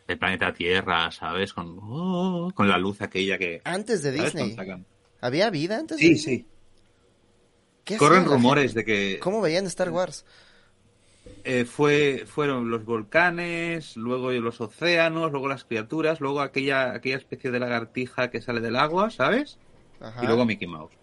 del 0.09 0.19
planeta 0.19 0.53
Tierra, 0.53 1.11
¿sabes? 1.13 1.53
Con, 1.53 1.79
oh, 1.81 2.51
con 2.55 2.69
la 2.69 2.79
luz 2.79 3.01
aquella 3.03 3.39
que... 3.39 3.61
Antes 3.65 4.03
de. 4.03 4.13
Disney. 4.13 4.57
¿Había 5.21 5.51
vida 5.51 5.79
antes 5.79 5.99
de 5.99 6.03
Sí, 6.03 6.09
Disney? 6.11 6.37
sí. 6.39 6.47
¿Qué 7.87 7.97
Corren 7.99 8.25
rumores 8.27 8.75
de 8.75 8.85
que 8.85 9.19
¿Cómo 9.21 9.41
veían 9.41 9.67
Star 9.67 9.91
Wars? 9.91 10.25
eh, 11.45 11.65
fue, 11.65 12.25
fueron 12.27 12.71
los 12.71 12.85
volcanes, 12.85 13.97
luego 13.97 14.33
los 14.33 14.61
océanos, 14.61 15.31
luego 15.33 15.49
las 15.49 15.65
criaturas, 15.65 16.21
luego 16.21 16.41
aquella, 16.41 16.93
aquella 16.95 17.17
especie 17.17 17.51
de 17.51 17.61
lagartija 17.61 18.31
que 18.31 18.41
sale 18.43 18.61
del 18.61 18.77
agua, 18.77 19.11
¿sabes? 19.11 19.61
Ajá. 20.01 20.23
Y 20.23 20.27
luego 20.27 20.47
Mickey 20.47 20.69
Mouse. 20.69 20.95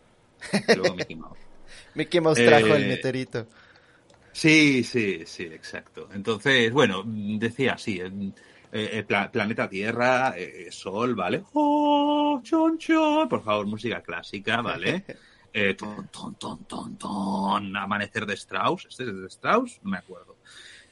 Y 0.69 0.75
luego 0.75 0.95
Mickey 0.95 1.15
Mouse. 1.17 1.39
Mickey 1.95 2.21
Mouse 2.21 2.43
trajo 2.43 2.75
Eh, 2.75 2.75
el 2.75 2.85
meteorito. 2.85 3.47
Sí, 4.31 4.83
sí, 4.83 5.25
sí, 5.25 5.43
exacto. 5.43 6.09
Entonces, 6.11 6.71
bueno, 6.71 7.03
decía 7.05 7.73
así, 7.73 7.99
eh, 8.01 8.33
eh, 8.71 9.03
pla- 9.03 9.31
planeta 9.31 9.69
Tierra, 9.69 10.33
eh, 10.37 10.71
Sol, 10.71 11.15
¿vale? 11.15 11.43
Oh, 11.53 12.41
chon, 12.43 12.77
chon. 12.79 13.29
Por 13.29 13.43
favor, 13.43 13.67
música 13.67 14.01
clásica, 14.01 14.61
¿vale? 14.61 15.05
Eh, 15.53 15.75
ton, 15.75 16.07
ton, 16.07 16.33
ton, 16.35 16.65
ton, 16.65 16.97
ton. 16.97 17.75
Amanecer 17.77 18.25
de 18.25 18.33
Strauss. 18.33 18.87
¿Este 18.89 19.03
es 19.03 19.13
de 19.15 19.27
Strauss? 19.27 19.79
No 19.83 19.91
me 19.91 19.97
acuerdo. 19.97 20.35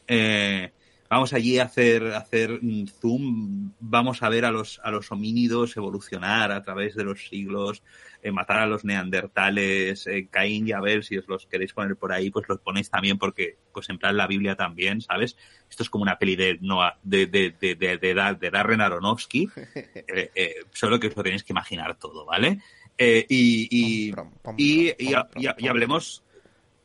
Eh, 0.08 0.72
vamos 1.10 1.34
allí 1.34 1.58
a 1.58 1.64
hacer, 1.64 2.06
a 2.14 2.18
hacer 2.20 2.60
mm, 2.62 2.86
zoom. 3.00 3.72
Vamos 3.80 4.22
a 4.22 4.30
ver 4.30 4.46
a 4.46 4.52
los, 4.52 4.80
a 4.84 4.92
los 4.92 5.12
homínidos 5.12 5.76
evolucionar 5.78 6.52
a 6.52 6.62
través 6.64 6.96
de 6.96 7.04
los 7.04 7.28
siglos, 7.28 7.82
eh, 8.22 8.32
matar 8.32 8.60
a 8.60 8.68
los 8.68 8.86
neandertales, 8.86 10.06
eh, 10.06 10.28
Caín 10.30 10.68
y 10.68 10.74
Abel, 10.74 11.04
si 11.04 11.18
os 11.18 11.28
los 11.28 11.48
queréis 11.48 11.74
poner 11.74 11.96
por 11.96 12.12
ahí, 12.14 12.30
pues 12.30 12.48
los 12.48 12.60
ponéis 12.60 12.90
también 12.92 13.18
porque, 13.18 13.58
pues 13.74 13.90
en 13.90 13.98
plan 13.98 14.16
la 14.16 14.28
Biblia 14.28 14.56
también, 14.56 15.02
¿sabes? 15.02 15.38
Esto 15.70 15.82
es 15.84 15.90
como 15.90 16.04
una 16.04 16.20
peli 16.20 16.36
de, 16.36 16.60
Noah- 16.62 17.00
de, 17.02 17.26
de, 17.26 17.56
de, 17.60 17.74
de, 17.76 17.98
de, 17.98 18.38
de 18.40 18.52
Darren 18.52 18.82
Aronofsky, 18.82 19.50
eh, 19.96 20.56
solo 20.72 21.00
que 21.00 21.08
os 21.08 21.16
lo 21.16 21.24
tenéis 21.24 21.44
que 21.44 21.54
imaginar 21.54 21.98
todo, 21.98 22.26
¿vale? 22.26 22.60
Eh, 23.04 23.26
y, 23.30 23.68
y, 23.72 24.14
y, 24.58 24.94
y, 25.00 25.68
hablemos 25.68 26.22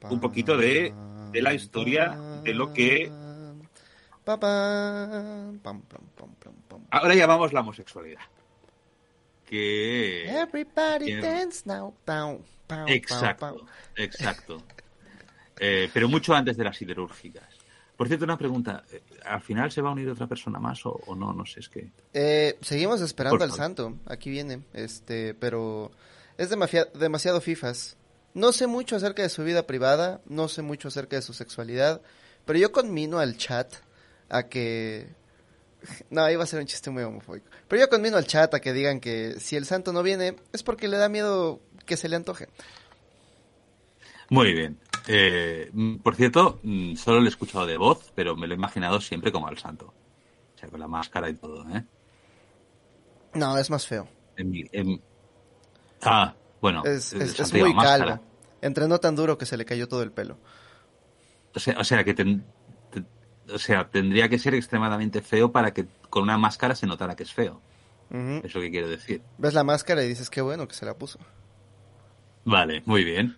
un 0.09 0.19
poquito 0.19 0.57
de, 0.57 0.95
de 1.31 1.43
la 1.43 1.53
historia 1.53 2.17
de 2.43 2.55
lo 2.55 2.73
que 2.73 3.13
ahora 6.91 7.15
llamamos 7.15 7.53
la 7.53 7.61
homosexualidad. 7.61 8.23
Que... 9.45 10.25
Everybody 10.27 11.17
dance 11.21 11.65
now. 11.67 11.95
Exacto, 12.87 13.67
exacto. 13.95 14.63
Eh, 15.59 15.91
pero 15.93 16.09
mucho 16.09 16.35
antes 16.35 16.57
de 16.57 16.65
las 16.65 16.79
siderúrgicas. 16.79 17.45
Por 17.95 18.09
cierto, 18.09 18.25
una 18.25 18.39
pregunta. 18.39 18.83
¿Al 19.27 19.41
final 19.41 19.71
se 19.71 19.83
va 19.83 19.91
a 19.91 19.93
unir 19.93 20.09
otra 20.09 20.27
persona 20.27 20.59
más 20.59 20.85
o, 20.87 21.01
o 21.07 21.15
no? 21.15 21.33
No 21.33 21.45
sé, 21.45 21.61
es 21.61 21.69
que... 21.69 21.91
Eh, 22.13 22.57
seguimos 22.61 23.01
esperando 23.01 23.43
al 23.43 23.53
santo. 23.53 23.95
Aquí 24.07 24.31
viene. 24.31 24.63
Este, 24.73 25.35
pero 25.35 25.91
es 26.39 26.51
demasiado 26.51 27.41
fifas. 27.41 27.97
No 28.35 28.53
sé 28.53 28.67
mucho 28.67 28.97
acerca 28.97 29.23
de 29.23 29.31
su 29.31 29.45
vida 29.45 29.67
privada, 29.67 30.21
no 30.27 30.49
sé 30.49 30.63
mucho 30.63 30.89
acerca 30.89 31.17
de 31.17 31.23
su 31.23 31.33
sexualidad, 31.33 32.03
pero 32.45 32.59
yo 32.59 32.71
conmino 32.71 33.19
al 33.19 33.39
chat 33.39 33.73
a 34.29 34.45
que 34.45 35.09
no, 36.11 36.29
iba 36.31 36.45
a 36.45 36.47
ser 36.47 36.61
un 36.61 36.67
chiste 36.67 36.91
muy 36.91 37.03
homofóbico. 37.03 37.47
Pero 37.69 37.81
yo 37.81 37.89
conmino 37.89 38.17
al 38.17 38.27
chat 38.27 38.53
a 38.55 38.61
que 38.61 38.73
digan 38.73 39.01
que 39.01 39.41
si 39.41 39.57
el 39.57 39.65
santo 39.65 39.93
no 39.93 40.03
viene 40.03 40.37
es 40.53 40.63
porque 40.63 40.89
le 40.89 40.99
da 40.99 41.09
miedo 41.09 41.61
que 41.87 41.97
se 41.97 42.09
le 42.09 42.17
antoje. 42.17 42.49
Muy 44.29 44.53
bien. 44.53 44.79
Eh, 45.09 45.71
mm, 45.73 45.97
por 45.97 46.15
cierto, 46.17 46.59
mm, 46.63 46.95
solo 46.97 47.21
lo 47.21 47.27
he 47.27 47.29
escuchado 47.29 47.67
de 47.67 47.77
voz, 47.77 48.13
pero 48.15 48.37
me 48.37 48.47
lo 48.47 48.55
he 48.55 48.57
imaginado 48.57 49.01
siempre 49.01 49.31
como 49.33 49.47
al 49.49 49.59
santo. 49.59 49.87
O 50.55 50.59
sea, 50.59 50.69
con 50.69 50.81
la 50.81 50.89
máscara 50.89 51.29
y 51.29 51.35
todo, 51.35 51.69
¿eh? 51.71 51.85
No, 53.35 53.57
es 53.59 53.71
más 53.71 53.87
feo. 53.87 54.09
En 54.37 54.51
mi- 54.51 54.65
en- 54.73 55.01
Ah, 56.03 56.35
bueno. 56.61 56.83
Es, 56.85 57.13
es- 57.13 57.39
es 57.39 57.53
muy 57.53 57.75
calvo. 57.75 58.21
Entrenó 58.63 58.99
tan 58.99 59.15
duro 59.17 59.39
que 59.39 59.47
se 59.47 59.57
le 59.57 59.65
cayó 59.65 59.87
todo 59.89 60.03
el 60.03 60.13
pelo. 60.13 60.39
O 61.55 61.59
sea, 61.61 61.79
o 61.79 61.85
sea 61.85 62.05
que 62.05 62.15
ten- 62.15 62.45
te- 62.91 63.53
o 63.53 63.59
sea, 63.59 63.89
tendría 63.89 64.29
que 64.29 64.39
ser 64.39 64.55
extremadamente 64.55 65.23
feo 65.23 65.53
para 65.53 65.73
que 65.73 65.87
con 66.11 66.23
una 66.23 66.39
máscara 66.39 66.75
se 66.75 66.87
notara 66.87 67.15
que 67.17 67.23
es 67.23 67.33
feo. 67.33 67.61
Ujú. 68.11 68.41
Es 68.45 68.55
lo 68.55 68.61
que 68.61 68.71
quiero 68.71 68.89
decir. 68.89 69.23
Ves 69.39 69.55
la 69.55 69.65
máscara 69.65 70.03
y 70.05 70.09
dices 70.09 70.31
qué 70.31 70.41
bueno 70.41 70.67
que 70.69 70.75
se 70.75 70.87
la 70.87 70.95
puso. 70.95 71.19
Vale, 72.45 72.83
muy 72.87 73.05
bien. 73.05 73.37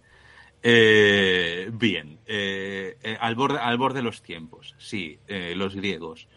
Eh, 0.63 1.71
bien, 1.73 2.19
eh, 2.27 2.97
eh, 3.03 3.17
al, 3.21 3.35
borde, 3.35 3.59
al 3.59 3.79
borde 3.79 3.99
de 3.99 4.03
los 4.03 4.23
tiempos, 4.23 4.75
sí, 4.79 5.19
eh, 5.27 5.55
los 5.57 5.75
griegos. 5.75 6.29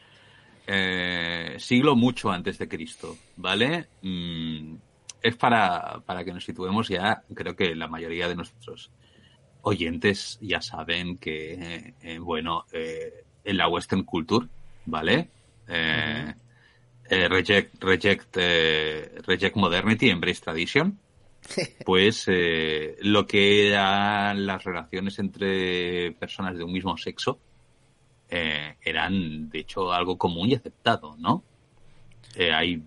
Siglo 1.57 1.97
mucho 1.97 2.31
antes 2.31 2.57
de 2.57 2.69
Cristo, 2.69 3.17
¿vale? 3.35 3.89
Mm, 4.03 4.75
es 5.21 5.35
para, 5.35 6.01
para 6.05 6.23
que 6.23 6.31
nos 6.31 6.45
situemos 6.45 6.87
ya, 6.87 7.23
creo 7.33 7.57
que 7.57 7.75
la 7.75 7.89
mayoría 7.89 8.29
de 8.29 8.35
nuestros 8.35 8.89
oyentes 9.63 10.39
ya 10.41 10.61
saben 10.61 11.17
que, 11.17 11.93
bueno, 12.21 12.65
en 12.71 13.57
la 13.57 13.67
Western 13.67 14.03
Culture, 14.03 14.47
¿vale? 14.85 15.29
Reject, 17.09 17.83
reject, 17.83 18.37
reject 19.27 19.55
modernity, 19.57 20.09
embrace 20.09 20.39
tradition 20.39 20.97
pues 21.85 22.25
eh, 22.27 22.97
lo 23.01 23.25
que 23.25 23.69
eran 23.69 24.45
las 24.45 24.63
relaciones 24.63 25.19
entre 25.19 26.11
personas 26.13 26.57
de 26.57 26.63
un 26.63 26.71
mismo 26.71 26.97
sexo 26.97 27.39
eh, 28.29 28.75
eran 28.81 29.49
de 29.49 29.59
hecho 29.59 29.91
algo 29.91 30.17
común 30.17 30.49
y 30.49 30.55
aceptado, 30.55 31.15
¿no? 31.17 31.43
Eh, 32.35 32.53
hay 32.53 32.83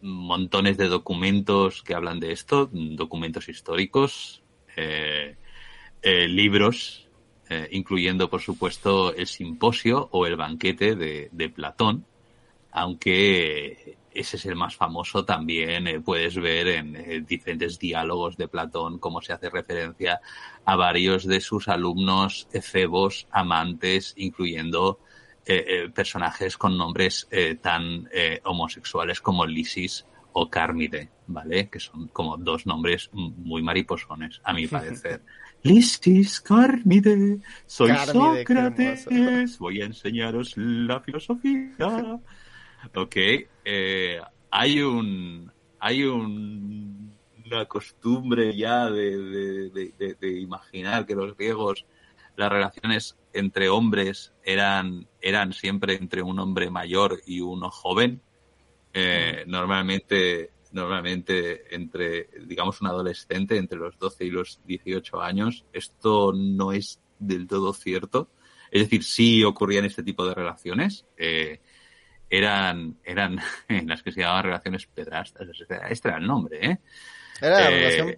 montones 0.00 0.76
de 0.76 0.88
documentos 0.88 1.82
que 1.82 1.94
hablan 1.94 2.20
de 2.20 2.32
esto, 2.32 2.68
documentos 2.72 3.48
históricos, 3.48 4.42
libros, 6.02 7.08
incluyendo 7.70 8.30
por 8.30 8.40
supuesto 8.40 9.14
el 9.14 9.26
simposio 9.26 10.08
o 10.12 10.26
el 10.26 10.36
banquete 10.36 10.94
de 10.94 11.48
Platón, 11.48 12.06
aunque 12.70 13.96
ese 14.16 14.36
es 14.36 14.46
el 14.46 14.56
más 14.56 14.74
famoso, 14.74 15.24
también 15.24 15.86
eh, 15.86 16.00
puedes 16.00 16.36
ver 16.36 16.68
en 16.68 16.96
eh, 16.96 17.24
diferentes 17.26 17.78
diálogos 17.78 18.36
de 18.36 18.48
Platón 18.48 18.98
cómo 18.98 19.20
se 19.20 19.32
hace 19.32 19.50
referencia 19.50 20.20
a 20.64 20.76
varios 20.76 21.26
de 21.26 21.40
sus 21.40 21.68
alumnos 21.68 22.48
efebos, 22.52 23.26
amantes, 23.30 24.14
incluyendo 24.16 25.00
eh, 25.44 25.90
personajes 25.94 26.56
con 26.56 26.76
nombres 26.76 27.28
tan 27.62 28.08
homosexuales 28.42 29.20
como 29.20 29.46
Lysis 29.46 30.04
o 30.32 30.50
Cármide, 30.50 31.10
¿vale? 31.28 31.68
Que 31.68 31.78
son 31.78 32.08
como 32.08 32.36
dos 32.36 32.66
nombres 32.66 33.10
muy 33.12 33.62
mariposones, 33.62 34.40
a 34.42 34.52
mi 34.52 34.66
parecer. 34.66 35.22
Lisis 35.62 36.40
Carmide, 36.40 37.38
soy 37.64 37.92
Sócrates, 37.96 39.58
voy 39.58 39.82
a 39.82 39.86
enseñaros 39.86 40.54
la 40.56 41.00
filosofía. 41.00 41.70
Ok, 42.94 43.16
eh, 43.64 44.20
hay 44.50 44.80
un, 44.80 45.50
hay 45.78 46.04
un, 46.04 47.12
una 47.44 47.64
costumbre 47.66 48.56
ya 48.56 48.90
de, 48.90 49.16
de- 49.18 49.70
de- 49.70 49.94
de- 49.98 50.14
de 50.14 50.40
imaginar 50.40 51.06
que 51.06 51.14
los 51.14 51.36
griegos, 51.36 51.84
las 52.36 52.50
relaciones 52.50 53.16
entre 53.32 53.68
hombres 53.68 54.32
eran, 54.44 55.06
eran 55.20 55.52
siempre 55.52 55.94
entre 55.94 56.22
un 56.22 56.38
hombre 56.38 56.70
mayor 56.70 57.20
y 57.26 57.40
uno 57.40 57.70
joven. 57.70 58.20
Eh, 58.94 59.44
Normalmente, 59.46 60.50
normalmente 60.72 61.74
entre, 61.74 62.28
digamos, 62.46 62.80
un 62.80 62.88
adolescente 62.88 63.56
entre 63.58 63.78
los 63.78 63.98
12 63.98 64.24
y 64.24 64.30
los 64.30 64.60
18 64.66 65.20
años. 65.20 65.64
Esto 65.72 66.32
no 66.34 66.72
es 66.72 67.00
del 67.18 67.46
todo 67.46 67.72
cierto. 67.74 68.30
Es 68.70 68.82
decir, 68.82 69.04
sí 69.04 69.44
ocurrían 69.44 69.84
este 69.84 70.02
tipo 70.02 70.26
de 70.26 70.34
relaciones. 70.34 71.06
eh, 71.16 71.60
eran, 72.30 72.96
eran 73.04 73.38
en 73.68 73.88
las 73.88 74.02
que 74.02 74.12
se 74.12 74.20
llamaban 74.20 74.44
relaciones 74.44 74.86
pedrastas. 74.86 75.48
Este 75.90 76.08
era 76.08 76.18
el 76.18 76.26
nombre, 76.26 76.58
¿eh? 76.64 76.78
Era 77.40 77.60
la 77.60 77.70
Eh, 77.70 77.74
relación 77.78 78.08
eh. 78.08 78.16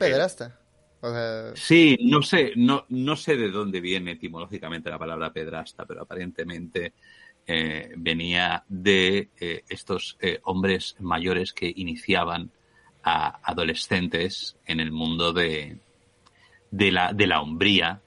O 1.01 1.11
sea, 1.13 1.53
Sí, 1.55 1.97
no 2.03 2.23
sé, 2.23 2.53
no, 2.57 2.85
no 2.89 3.17
sé 3.17 3.37
de 3.37 3.51
dónde 3.51 3.81
viene 3.81 4.13
etimológicamente 4.13 4.91
la 4.91 4.99
palabra 4.99 5.33
pedrasta, 5.33 5.85
pero 5.85 6.03
aparentemente 6.03 6.93
eh, 7.47 7.93
venía 7.97 8.65
de 8.69 9.31
eh, 9.39 9.63
estos 9.69 10.19
hombres 10.43 10.97
mayores 10.99 11.53
que 11.53 11.73
iniciaban 11.75 12.51
a 13.03 13.39
adolescentes 13.49 14.57
en 14.67 14.81
el 14.81 14.91
mundo 14.91 15.33
de, 15.33 15.79
de 16.71 16.93
la, 16.93 17.13
de 17.13 17.27
la 17.27 17.41
hombría, 17.41 18.01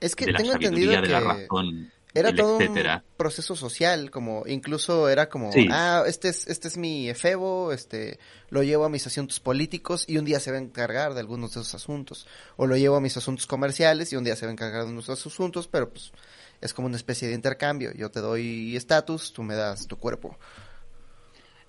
es 0.00 0.14
que 0.14 0.26
de 0.26 0.32
la 0.32 0.38
tengo 0.38 0.52
entendido 0.52 0.92
de 0.92 1.08
la 1.08 1.20
que 1.20 1.24
razón, 1.24 1.92
era 2.14 2.30
el 2.30 2.36
todo 2.36 2.60
etcétera. 2.60 3.04
un 3.06 3.16
proceso 3.16 3.54
social, 3.56 4.10
como 4.10 4.44
incluso 4.46 5.08
era 5.08 5.28
como, 5.28 5.52
Sí. 5.52 5.68
ah, 5.70 6.02
este 6.06 6.28
es, 6.28 6.46
este 6.48 6.68
es 6.68 6.76
mi 6.76 7.08
efebo, 7.08 7.72
este, 7.72 8.18
lo 8.48 8.62
llevo 8.62 8.84
a 8.84 8.88
mis 8.88 9.06
asuntos 9.06 9.40
políticos 9.40 10.04
y 10.08 10.18
un 10.18 10.24
día 10.24 10.40
se 10.40 10.50
va 10.50 10.58
a 10.58 10.60
encargar 10.60 11.14
de 11.14 11.20
algunos 11.20 11.54
de 11.54 11.60
esos 11.60 11.74
asuntos. 11.74 12.26
O 12.56 12.66
lo 12.66 12.76
llevo 12.76 12.96
a 12.96 13.00
mis 13.00 13.16
asuntos 13.16 13.46
comerciales 13.46 14.12
y 14.12 14.16
un 14.16 14.24
día 14.24 14.36
se 14.36 14.46
va 14.46 14.50
a 14.50 14.52
encargar 14.52 14.86
de 14.86 14.92
nuestros 14.92 15.24
asuntos, 15.26 15.68
pero 15.68 15.90
pues 15.90 16.12
es 16.60 16.74
como 16.74 16.86
una 16.86 16.96
especie 16.96 17.28
de 17.28 17.34
intercambio. 17.34 17.92
Yo 17.94 18.10
te 18.10 18.20
doy 18.20 18.76
estatus, 18.76 19.32
tú 19.32 19.42
me 19.42 19.54
das 19.54 19.86
tu 19.86 19.96
cuerpo. 19.96 20.36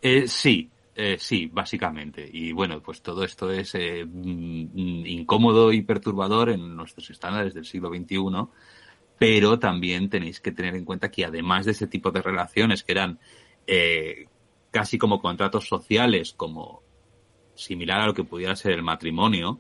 Eh, 0.02 0.28
sí, 0.28 0.70
eh, 0.96 1.18
sí, 1.20 1.50
básicamente. 1.52 2.28
Y 2.32 2.52
bueno, 2.52 2.82
pues 2.82 3.02
todo 3.02 3.24
esto 3.24 3.52
es 3.52 3.74
eh, 3.76 4.04
mm, 4.06 5.06
incómodo 5.08 5.72
y 5.72 5.82
perturbador 5.84 6.50
en 6.50 6.76
nuestros 6.76 7.10
estándares 7.10 7.54
del 7.54 7.66
siglo 7.66 7.90
XXI, 7.90 8.18
pero 9.22 9.60
también 9.60 10.10
tenéis 10.10 10.40
que 10.40 10.52
tener 10.52 10.74
en 10.76 10.84
cuenta 10.84 11.12
que 11.12 11.24
además 11.26 11.66
de 11.68 11.74
ese 11.74 11.86
tipo 11.86 12.10
de 12.10 12.24
relaciones 12.24 12.82
que 12.84 12.92
eran 12.94 13.20
eh, 13.68 14.26
casi 14.72 14.98
como 14.98 15.22
contratos 15.22 15.68
sociales, 15.68 16.34
como 16.36 16.82
similar 17.54 18.02
a 18.02 18.08
lo 18.08 18.16
que 18.16 18.24
pudiera 18.24 18.56
ser 18.56 18.72
el 18.72 18.82
matrimonio, 18.82 19.60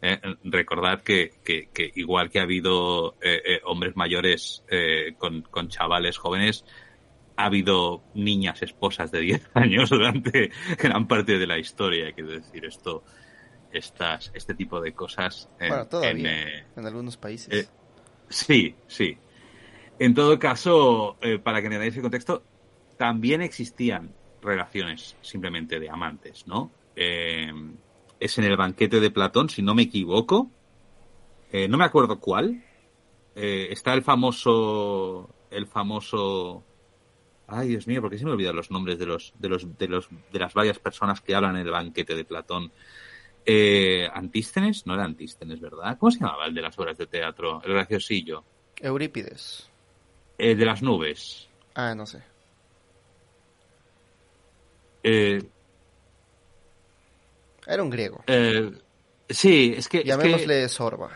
eh, 0.00 0.18
recordad 0.44 1.02
que, 1.02 1.30
que- 1.44 1.68
que 1.74 1.92
igual 1.94 2.30
que 2.30 2.40
ha 2.40 2.44
habido 2.44 3.16
eh, 3.20 3.42
eh, 3.44 3.60
hombres 3.64 3.94
mayores 3.96 4.64
eh, 4.70 5.14
con, 5.18 5.42
con 5.42 5.68
chavales 5.68 6.16
jóvenes, 6.16 6.64
ha 7.36 7.44
habido 7.46 8.02
niñas 8.14 8.62
esposas 8.62 9.10
de 9.10 9.20
10 9.20 9.42
años 9.54 9.90
durante 9.90 10.50
gran 10.78 11.06
parte 11.06 11.38
de 11.38 11.46
la 11.46 11.58
historia. 11.58 12.12
Quiero 12.14 12.30
decir, 12.30 12.64
esto, 12.64 13.04
estas, 13.72 14.30
este 14.34 14.54
tipo 14.54 14.80
de 14.80 14.94
cosas. 14.94 15.50
en- 15.60 15.68
bueno, 15.68 15.86
todavía, 15.86 16.10
en, 16.42 16.48
eh, 16.48 16.64
en 16.76 16.86
algunos 16.86 17.18
países. 17.18 17.68
eh, 17.68 17.68
sí, 18.28 18.74
sí. 18.86 19.16
En 19.98 20.14
todo 20.14 20.38
caso, 20.38 21.16
eh, 21.20 21.38
para 21.38 21.60
que 21.60 21.66
entendáis 21.66 21.96
el 21.96 22.02
contexto, 22.02 22.42
también 22.96 23.42
existían 23.42 24.12
relaciones 24.42 25.16
simplemente 25.22 25.78
de 25.78 25.88
amantes, 25.88 26.46
¿no? 26.46 26.70
Eh, 26.96 27.52
es 28.22 28.38
en 28.38 28.44
el 28.44 28.56
banquete 28.56 29.00
de 29.00 29.10
Platón, 29.10 29.48
si 29.48 29.62
no 29.62 29.74
me 29.74 29.82
equivoco. 29.82 30.50
Eh, 31.50 31.68
no 31.68 31.76
me 31.76 31.84
acuerdo 31.84 32.20
cuál. 32.20 32.62
Eh, 33.34 33.68
está 33.70 33.94
el 33.94 34.02
famoso. 34.02 35.34
El 35.50 35.66
famoso. 35.66 36.64
Ay, 37.48 37.68
Dios 37.68 37.86
mío, 37.86 38.00
porque 38.00 38.18
se 38.18 38.24
me 38.24 38.30
olvidan 38.30 38.56
los 38.56 38.70
nombres 38.70 38.98
de 38.98 39.06
los, 39.06 39.34
de 39.38 39.48
los, 39.48 39.76
de 39.76 39.88
los, 39.88 40.08
de 40.32 40.38
las 40.38 40.54
varias 40.54 40.78
personas 40.78 41.20
que 41.20 41.34
hablan 41.34 41.56
en 41.56 41.66
el 41.66 41.72
banquete 41.72 42.14
de 42.14 42.24
Platón. 42.24 42.72
Eh, 43.44 44.08
Antístenes, 44.12 44.86
no 44.86 44.94
era 44.94 45.04
Antístenes, 45.04 45.60
¿verdad? 45.60 45.96
¿Cómo 45.98 46.10
se 46.12 46.20
llamaba 46.20 46.46
el 46.46 46.54
de 46.54 46.62
las 46.62 46.78
obras 46.78 46.96
de 46.96 47.06
teatro? 47.06 47.60
El 47.64 47.72
graciosillo. 47.72 48.44
Eurípides. 48.80 49.68
El 50.38 50.56
de 50.58 50.64
las 50.64 50.82
nubes. 50.82 51.48
Ah, 51.74 51.94
no 51.94 52.06
sé. 52.06 52.22
Eh, 55.02 55.42
Era 57.66 57.82
un 57.82 57.90
griego. 57.90 58.22
eh, 58.26 58.70
sí, 59.28 59.74
es 59.76 59.88
que. 59.88 59.98
es 59.98 60.04
que- 60.04 60.08
Llamémosle 60.10 60.68
Sorba. 60.68 61.10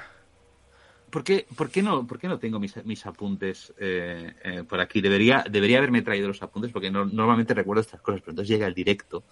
¿por, 1.11 1.23
qué, 1.25 1.47
por, 1.57 1.71
qué 1.71 1.83
no, 1.83 2.07
¿Por 2.07 2.19
qué 2.19 2.29
no 2.29 2.39
tengo 2.39 2.59
mis, 2.59 2.85
mis 2.85 3.07
apuntes 3.07 3.73
eh, 3.79 4.35
eh, 4.45 4.65
por 4.69 4.81
aquí? 4.81 5.01
Debería, 5.01 5.45
debería 5.49 5.79
haberme 5.79 6.03
traído 6.03 6.29
los 6.29 6.43
apuntes 6.43 6.73
porque 6.73 6.91
no- 6.91 7.05
normalmente 7.07 7.55
recuerdo 7.55 7.81
estas 7.83 8.01
cosas, 8.03 8.21
pero 8.21 8.33
entonces 8.33 8.49
llega 8.53 8.67
el 8.67 8.75
directo 8.75 9.25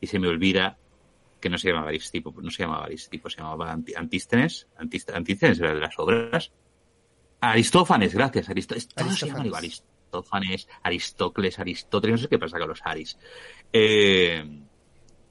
y 0.00 0.06
se 0.06 0.18
me 0.18 0.28
olvida 0.28 0.76
que 1.40 1.48
no 1.48 1.58
se 1.58 1.68
llamaba 1.68 1.88
Aristipo, 1.88 2.34
no 2.40 2.50
se 2.50 2.62
llamaba 2.62 2.84
Aristipo, 2.84 3.30
se 3.30 3.38
llamaba 3.38 3.72
Antístenes. 3.72 4.68
Antístenes 4.76 5.60
era 5.60 5.74
de 5.74 5.80
las 5.80 5.98
obras. 5.98 6.52
Aristófanes, 7.40 8.14
gracias. 8.14 8.48
Igual. 8.48 9.54
Aristófanes. 9.54 9.84
Aristófanes, 10.10 10.68
Aristócles, 10.82 11.58
Aristóteles, 11.58 12.12
no 12.14 12.22
sé 12.22 12.28
qué 12.28 12.38
pasa 12.38 12.58
con 12.58 12.68
los 12.68 12.80
Aris. 12.84 13.16
Eh, 13.72 14.44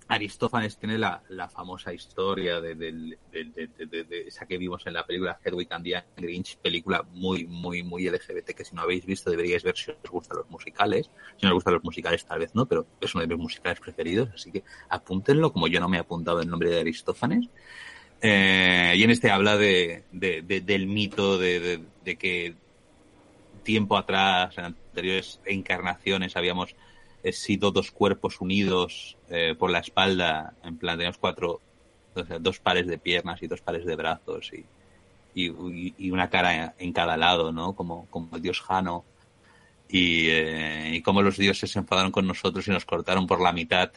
Aristófanes 0.10 0.78
tiene 0.78 0.98
la, 0.98 1.22
la 1.30 1.48
famosa 1.50 1.93
historia 1.93 2.60
de, 2.60 2.74
de- 2.76 2.91
de- 3.32 4.04
de- 4.04 4.28
esa 4.28 4.45
que 4.48 4.58
vimos 4.58 4.86
en 4.88 4.93
la 4.93 5.06
película 5.06 5.39
Hedwig 5.43 5.67
and 5.72 5.86
the 5.86 6.04
Grinch, 6.17 6.58
película 6.58 7.04
muy, 7.12 7.45
muy, 7.45 7.84
muy 7.84 8.10
LGBT 8.10 8.56
que 8.56 8.65
si 8.65 8.76
no 8.76 8.82
habéis 8.82 9.06
visto 9.06 9.30
deberíais 9.30 9.63
ver 9.63 9.78
si 9.78 9.91
os 9.91 9.98
gustan 10.10 10.38
los 10.39 10.50
musicales. 10.50 11.10
Si 11.38 11.45
no 11.45 11.50
os 11.52 11.54
gustan 11.56 11.76
los 11.76 11.84
musicales 11.84 12.26
tal 12.26 12.39
vez 12.39 12.56
no, 12.56 12.65
pero 12.65 12.88
es 13.00 13.13
uno 13.13 13.22
de 13.22 13.28
mis 13.28 13.38
musicales 13.43 13.80
preferidos, 13.80 14.30
así 14.34 14.52
que 14.52 14.63
apúntenlo 14.89 15.54
como 15.54 15.67
yo 15.67 15.80
no 15.80 15.88
me 15.88 15.98
he 15.98 16.00
apuntado 16.00 16.41
el 16.41 16.50
nombre 16.50 16.69
de 16.72 16.80
Aristófanes. 16.80 17.48
Eh, 18.22 18.93
y 18.98 19.04
en 19.04 19.12
este 19.12 19.30
habla 19.32 19.58
de, 19.58 20.04
de- 20.12 20.41
de- 20.41 20.62
del 20.62 20.88
mito 20.88 21.38
de 21.38 21.82
que 22.19 22.56
tiempo 23.63 23.95
atrás, 23.98 24.58
en 24.58 24.65
anteriores 24.65 25.39
encarnaciones, 25.45 26.36
habíamos 26.36 26.76
eh, 27.23 27.32
sido 27.34 27.71
dos 27.71 27.91
cuerpos 27.91 28.41
unidos 28.41 29.17
eh, 29.29 29.55
por 29.58 29.71
la 29.71 29.79
espalda, 29.79 30.53
en 30.63 30.77
plan, 30.77 30.97
teníamos 30.97 31.17
cuatro, 31.17 31.62
o 32.15 32.23
sea, 32.25 32.39
dos 32.39 32.60
pares 32.60 32.88
de 32.88 32.97
piernas 32.97 33.41
y 33.41 33.47
dos 33.47 33.62
pares 33.62 33.86
de 33.86 33.95
brazos 33.95 34.51
y, 34.53 34.65
y, 35.36 35.93
y 35.97 36.12
una 36.12 36.29
cara 36.29 36.75
en 36.77 36.93
cada 36.93 37.17
lado, 37.17 37.51
¿no? 37.51 37.73
Como, 37.73 38.08
como 38.10 38.36
el 38.36 38.41
dios 38.41 38.62
Jano. 38.62 39.05
Y, 39.91 40.27
eh, 40.29 40.91
y 40.93 41.01
cómo 41.01 41.23
los 41.23 41.38
dioses 41.38 41.71
se 41.71 41.79
enfadaron 41.79 42.12
con 42.12 42.27
nosotros 42.27 42.67
y 42.67 42.71
nos 42.71 42.86
cortaron 42.86 43.25
por 43.25 43.41
la 43.41 43.51
mitad. 43.51 43.91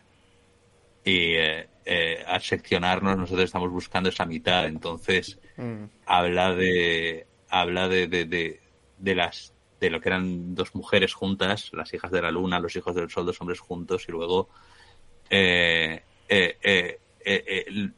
Y 1.04 1.34
eh, 1.34 1.68
eh, 1.84 2.24
al 2.26 2.40
seccionarnos, 2.40 3.18
nosotros 3.18 3.44
estamos 3.44 3.70
buscando 3.70 4.08
esa 4.08 4.24
mitad. 4.24 4.66
Entonces, 4.66 5.38
Mm. 5.56 5.84
habla 6.06 6.54
de 6.54 7.26
habla 7.50 7.86
de, 7.88 8.06
de, 8.06 8.24
de, 8.24 8.60
de 8.96 9.14
las 9.14 9.51
de 9.82 9.90
lo 9.90 10.00
que 10.00 10.10
eran 10.10 10.54
dos 10.54 10.76
mujeres 10.76 11.12
juntas 11.12 11.70
las 11.72 11.92
hijas 11.92 12.12
de 12.12 12.22
la 12.22 12.30
luna 12.30 12.60
los 12.60 12.76
hijos 12.76 12.94
del 12.94 13.10
sol 13.10 13.26
dos 13.26 13.40
hombres 13.40 13.58
juntos 13.58 14.04
y 14.08 14.12
luego 14.12 14.48
eh, 15.28 16.02
eh, 16.28 16.98
eh, 17.24 17.90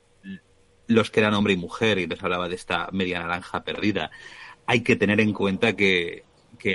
los 0.86 1.10
que 1.10 1.20
eran 1.20 1.34
hombre 1.34 1.52
y 1.52 1.56
mujer 1.56 1.98
y 1.98 2.06
les 2.06 2.22
hablaba 2.22 2.48
de 2.48 2.54
esta 2.54 2.88
media 2.92 3.18
naranja 3.20 3.64
perdida. 3.64 4.10
Hay 4.66 4.82
que 4.82 4.96
tener 4.96 5.20
en 5.20 5.32
cuenta 5.32 5.74
que, 5.74 6.24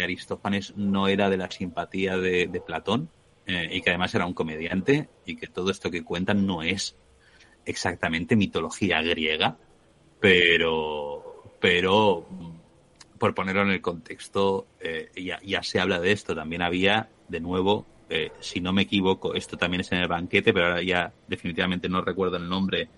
Aristófanes 0.03 0.75
no 0.75 1.07
era 1.07 1.31
de 1.31 1.37
la 1.37 1.49
simpatía 1.49 2.15
de, 2.15 2.45
de 2.45 2.61
Platón 2.61 3.09
y 3.47 3.81
que 3.81 3.89
además 3.89 4.13
era 4.13 4.27
un 4.27 4.35
comediante 4.35 5.09
y 5.25 5.35
que 5.35 5.47
todo 5.47 5.71
esto 5.71 5.89
que 5.89 6.03
cuentan 6.03 6.45
no 6.45 6.61
es 6.61 6.95
exactamente 7.65 8.35
mitología 8.35 9.01
griega 9.01 9.57
pero 10.19 11.55
pero 11.59 12.27
por 13.19 13.35
ponerlo 13.35 13.61
en 13.63 13.69
el 13.69 13.81
contexto 13.81 14.67
eh, 14.79 15.09
ya, 15.15 15.39
ya 15.43 15.61
se 15.61 15.79
habla 15.79 15.99
de 15.99 16.11
esto 16.11 16.35
también 16.35 16.61
había 16.61 17.09
de 17.27 17.39
nuevo 17.39 17.85
eh, 18.09 18.31
si 18.39 18.61
no 18.61 18.73
me 18.73 18.83
equivoco 18.83 19.35
esto 19.35 19.57
también 19.57 19.81
es 19.81 19.91
en 19.91 19.99
el 19.99 20.07
banquete 20.07 20.53
pero 20.53 20.67
ahora 20.67 20.81
ya 20.81 21.13
definitivamente 21.27 21.89
no 21.89 22.01
recuerdo 22.01 22.37
el 22.37 22.49
nombre 22.49 22.89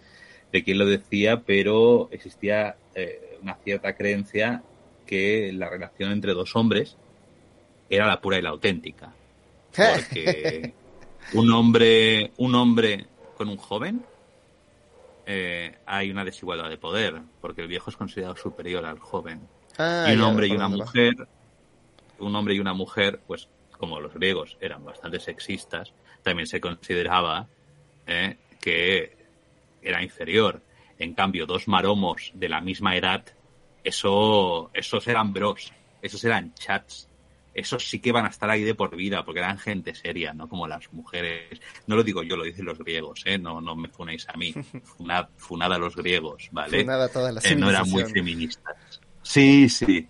de 0.52 0.64
quién 0.64 0.78
lo 0.78 0.86
decía 0.86 1.42
pero 1.42 2.10
existía 2.12 2.78
eh, 2.96 3.38
una 3.42 3.56
cierta 3.56 3.96
creencia 3.96 4.64
que 5.06 5.52
la 5.54 5.70
relación 5.70 6.12
entre 6.12 6.34
dos 6.34 6.56
hombres 6.56 6.98
era 7.90 8.08
la 8.08 8.22
pura 8.22 8.38
y 8.38 8.42
la 8.42 8.50
auténtica 8.50 9.14
porque 9.76 10.74
un 11.34 11.52
hombre 11.52 12.32
un 12.38 12.56
hombre 12.56 13.08
con 13.36 13.50
un 13.50 13.58
joven 13.58 14.06
eh, 15.26 15.78
hay 15.86 16.12
una 16.12 16.26
desigualdad 16.26 16.70
de 16.70 16.78
poder, 16.78 17.22
porque 17.40 17.62
el 17.62 17.68
viejo 17.68 17.90
es 17.90 17.98
considerado 17.98 18.36
superior 18.36 18.86
al 18.86 19.00
joven. 19.00 19.42
Ah, 19.78 20.08
y 20.10 20.16
un 20.16 20.22
hombre 20.22 20.48
y 20.48 20.50
¿por 20.50 20.58
una 20.58 20.68
mujer, 20.70 21.16
un 22.20 22.36
hombre 22.36 22.54
y 22.56 22.60
una 22.60 22.74
mujer, 22.74 23.20
pues 23.26 23.48
como 23.78 24.00
los 24.00 24.14
griegos 24.14 24.58
eran 24.62 24.86
bastante 24.86 25.20
sexistas, 25.20 25.92
también 26.22 26.48
se 26.48 26.62
consideraba 26.62 27.48
eh, 28.06 28.38
que 28.60 29.18
era 29.82 30.04
inferior. 30.04 30.62
En 31.00 31.14
cambio, 31.14 31.48
dos 31.48 31.68
maromos 31.68 32.32
de 32.36 32.48
la 32.48 32.62
misma 32.62 32.96
edad, 32.96 33.26
eso, 33.84 34.70
esos 34.74 35.08
eran 35.08 35.34
bros, 35.34 35.74
esos 36.02 36.24
eran 36.24 36.54
chats. 36.54 37.08
Esos 37.54 37.90
sí 37.90 38.00
que 38.00 38.14
van 38.14 38.26
a 38.26 38.30
estar 38.30 38.50
ahí 38.50 38.64
de 38.64 38.76
por 38.76 38.96
vida, 38.96 39.26
porque 39.26 39.40
eran 39.40 39.58
gente 39.58 39.94
seria, 39.94 40.34
no 40.34 40.48
como 40.48 40.68
las 40.68 40.94
mujeres. 40.94 41.60
No 41.86 41.98
lo 41.98 42.04
digo 42.04 42.24
yo, 42.24 42.38
lo 42.38 42.46
dicen 42.46 42.64
los 42.64 42.78
griegos, 42.78 43.24
¿eh? 43.26 43.38
No, 43.38 43.60
no 43.60 43.76
me 43.76 43.90
funéis 43.90 44.26
a 44.30 44.38
mí. 44.38 44.54
Funad, 44.84 45.28
funad 45.36 45.74
a 45.74 45.78
los 45.78 45.96
griegos, 45.96 46.48
¿vale? 46.52 46.86
Toda 46.86 47.32
la 47.34 47.42
Eh, 47.44 47.56
no 47.56 47.70
eran 47.70 47.90
muy 47.90 48.06
feministas. 48.06 49.01
Sí, 49.22 49.70
sí. 49.70 50.10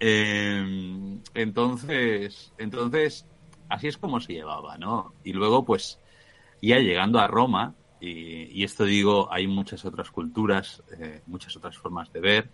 Eh, 0.00 1.20
entonces, 1.34 2.52
entonces, 2.58 3.26
así 3.68 3.88
es 3.88 3.98
como 3.98 4.20
se 4.20 4.34
llevaba, 4.34 4.78
¿no? 4.78 5.14
Y 5.24 5.32
luego, 5.32 5.64
pues, 5.64 6.00
ya 6.62 6.78
llegando 6.80 7.20
a 7.20 7.28
Roma, 7.28 7.76
y, 8.00 8.64
esto 8.64 8.84
digo, 8.84 9.32
hay 9.32 9.46
muchas 9.48 9.84
otras 9.84 10.10
culturas, 10.10 10.82
eh, 11.00 11.22
muchas 11.26 11.56
otras 11.56 11.78
formas 11.78 12.12
de 12.12 12.20
ver. 12.20 12.52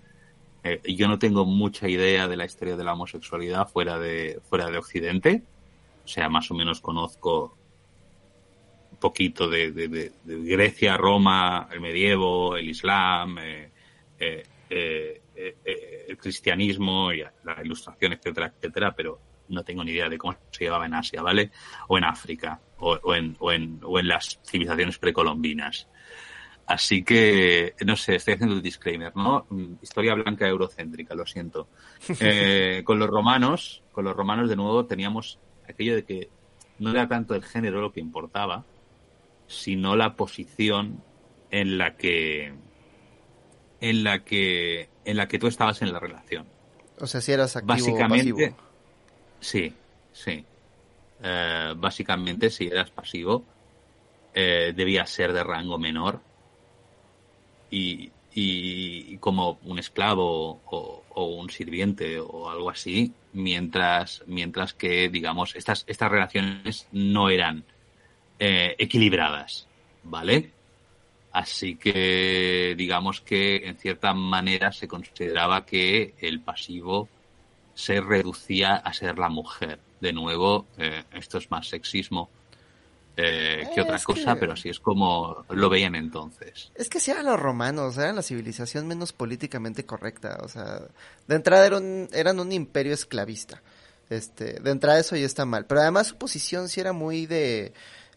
Eh, 0.64 0.80
yo 0.96 1.08
no 1.08 1.18
tengo 1.18 1.46
mucha 1.46 1.88
idea 1.88 2.28
de 2.28 2.36
la 2.36 2.46
historia 2.46 2.76
de 2.76 2.84
la 2.84 2.94
homosexualidad 2.94 3.68
fuera 3.68 3.98
de, 3.98 4.40
fuera 4.44 4.70
de 4.70 4.78
Occidente. 4.78 5.48
O 6.04 6.08
sea, 6.08 6.28
más 6.30 6.50
o 6.50 6.54
menos 6.54 6.80
conozco 6.80 7.60
un 8.90 8.98
poquito 8.98 9.48
de, 9.48 9.72
de- 9.72 10.12
Grecia, 10.24 10.96
Roma, 10.96 11.68
el 11.72 11.80
medievo, 11.80 12.56
el 12.56 12.68
Islam, 12.68 13.38
eh, 13.38 13.72
eh, 14.18 14.42
eh, 14.70 15.22
eh, 15.34 15.56
el 16.12 16.18
cristianismo, 16.18 17.12
y 17.12 17.20
la 17.20 17.56
ilustración, 17.64 18.12
etcétera, 18.12 18.52
etcétera, 18.54 18.94
pero 18.94 19.20
no 19.48 19.64
tengo 19.64 19.84
ni 19.84 19.92
idea 19.92 20.08
de 20.08 20.18
cómo 20.18 20.36
se 20.50 20.64
llevaba 20.64 20.86
en 20.86 20.94
Asia, 20.94 21.22
¿vale? 21.22 21.50
O 21.88 21.98
en 21.98 22.04
África, 22.04 22.60
o, 22.78 22.98
o 23.02 23.14
en, 23.14 23.36
o, 23.38 23.52
en, 23.52 23.80
o 23.82 23.98
en 23.98 24.08
las 24.08 24.40
civilizaciones 24.44 24.98
precolombinas. 24.98 25.88
Así 26.66 27.02
que, 27.02 27.74
no 27.84 27.96
sé, 27.96 28.16
estoy 28.16 28.34
haciendo 28.34 28.54
el 28.54 28.62
disclaimer, 28.62 29.14
¿no? 29.16 29.46
Mm, 29.50 29.74
Historia 29.82 30.14
blanca 30.14 30.46
eurocéntrica, 30.46 31.14
lo 31.14 31.26
siento. 31.26 31.68
Eh, 32.20 32.82
con 32.84 32.98
los 32.98 33.08
romanos, 33.08 33.82
con 33.92 34.04
los 34.04 34.16
romanos 34.16 34.48
de 34.48 34.56
nuevo 34.56 34.86
teníamos 34.86 35.38
aquello 35.68 35.94
de 35.94 36.04
que 36.04 36.30
no 36.78 36.90
era 36.90 37.08
tanto 37.08 37.34
el 37.34 37.44
género 37.44 37.80
lo 37.80 37.92
que 37.92 38.00
importaba, 38.00 38.64
sino 39.46 39.96
la 39.96 40.16
posición 40.16 41.02
en 41.50 41.78
la 41.78 41.96
que 41.96 42.54
en 43.80 44.04
la 44.04 44.24
que 44.24 44.88
en 45.04 45.16
la 45.16 45.28
que 45.28 45.38
tú 45.38 45.46
estabas 45.46 45.82
en 45.82 45.92
la 45.92 45.98
relación. 45.98 46.46
O 46.98 47.06
sea, 47.06 47.20
si 47.20 47.32
eras 47.32 47.56
activo 47.56 47.72
o 47.72 47.76
Básicamente, 47.76 48.32
pasivo. 48.32 48.56
sí, 49.40 49.72
sí. 50.12 50.44
Eh, 51.22 51.74
básicamente, 51.76 52.50
si 52.50 52.66
eras 52.66 52.90
pasivo, 52.90 53.44
eh, 54.34 54.72
debías 54.74 55.10
ser 55.10 55.32
de 55.32 55.44
rango 55.44 55.78
menor 55.78 56.20
y, 57.70 58.10
y 58.34 59.16
como 59.18 59.58
un 59.64 59.78
esclavo 59.78 60.60
o, 60.64 61.02
o 61.10 61.24
un 61.24 61.50
sirviente 61.50 62.18
o 62.18 62.50
algo 62.50 62.70
así, 62.70 63.12
mientras, 63.32 64.22
mientras 64.26 64.74
que, 64.74 65.08
digamos, 65.08 65.54
estas, 65.56 65.84
estas 65.86 66.10
relaciones 66.10 66.88
no 66.92 67.30
eran 67.30 67.64
eh, 68.38 68.74
equilibradas, 68.78 69.68
¿vale? 70.02 70.50
Así 71.32 71.76
que, 71.76 72.74
digamos 72.76 73.20
que 73.22 73.66
en 73.68 73.76
cierta 73.76 74.12
manera 74.12 74.70
se 74.72 74.86
consideraba 74.86 75.64
que 75.64 76.14
el 76.20 76.40
pasivo 76.40 77.08
se 77.74 78.00
reducía 78.00 78.76
a 78.76 78.92
ser 78.92 79.18
la 79.18 79.28
mujer. 79.30 79.78
De 80.00 80.12
nuevo, 80.12 80.66
eh, 80.78 81.04
esto 81.12 81.38
es 81.38 81.50
más 81.50 81.68
sexismo 81.68 82.28
eh, 83.16 83.68
que 83.74 83.80
otra 83.82 83.96
es 83.96 84.04
cosa, 84.04 84.34
que- 84.34 84.40
pero 84.40 84.52
así 84.54 84.68
es 84.70 84.80
como 84.80 85.44
lo 85.50 85.68
veían 85.68 85.94
entonces. 85.94 86.70
Es 86.74 86.88
que 86.88 86.98
si 86.98 87.10
eran 87.10 87.26
los 87.26 87.38
romanos, 87.38 87.98
eran 87.98 88.16
la 88.16 88.22
civilización 88.22 88.86
menos 88.88 89.12
políticamente 89.12 89.84
correcta. 89.84 90.38
O 90.42 90.48
sea, 90.48 90.80
de 91.26 91.34
entrada 91.36 91.66
eran 91.66 91.84
un, 91.84 92.08
eran 92.12 92.40
un 92.40 92.52
imperio 92.52 92.94
esclavista. 92.94 93.62
Este, 94.08 94.60
de 94.60 94.70
entrada 94.70 94.98
eso 94.98 95.14
ya 95.16 95.26
está 95.26 95.44
mal. 95.44 95.66
Pero 95.66 95.82
además 95.82 96.08
su 96.08 96.16
posición 96.16 96.68
sí 96.68 96.80
era 96.80 96.92
muy 96.92 97.26
de 97.26 97.72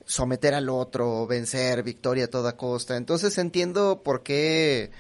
someter 0.06 0.54
al 0.54 0.70
otro, 0.70 1.28
vencer, 1.28 1.84
victoria 1.84 2.26
a 2.26 2.30
toda 2.30 2.56
costa. 2.56 2.96
Entonces 2.96 3.38
entiendo 3.38 4.02
por 4.04 4.24
qué 4.24 4.92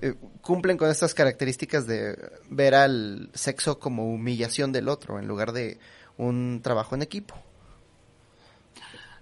eh, 0.00 0.14
cumplen 0.42 0.76
con 0.76 0.90
estas 0.90 1.14
características 1.14 1.86
de 1.86 2.16
ver 2.50 2.74
al 2.74 3.30
sexo 3.34 3.78
como 3.78 4.12
humillación 4.12 4.70
del 4.70 4.88
otro 4.88 5.18
en 5.18 5.26
lugar 5.26 5.52
de 5.52 5.78
un 6.16 6.60
trabajo 6.62 6.94
en 6.94 7.02
equipo. 7.02 7.34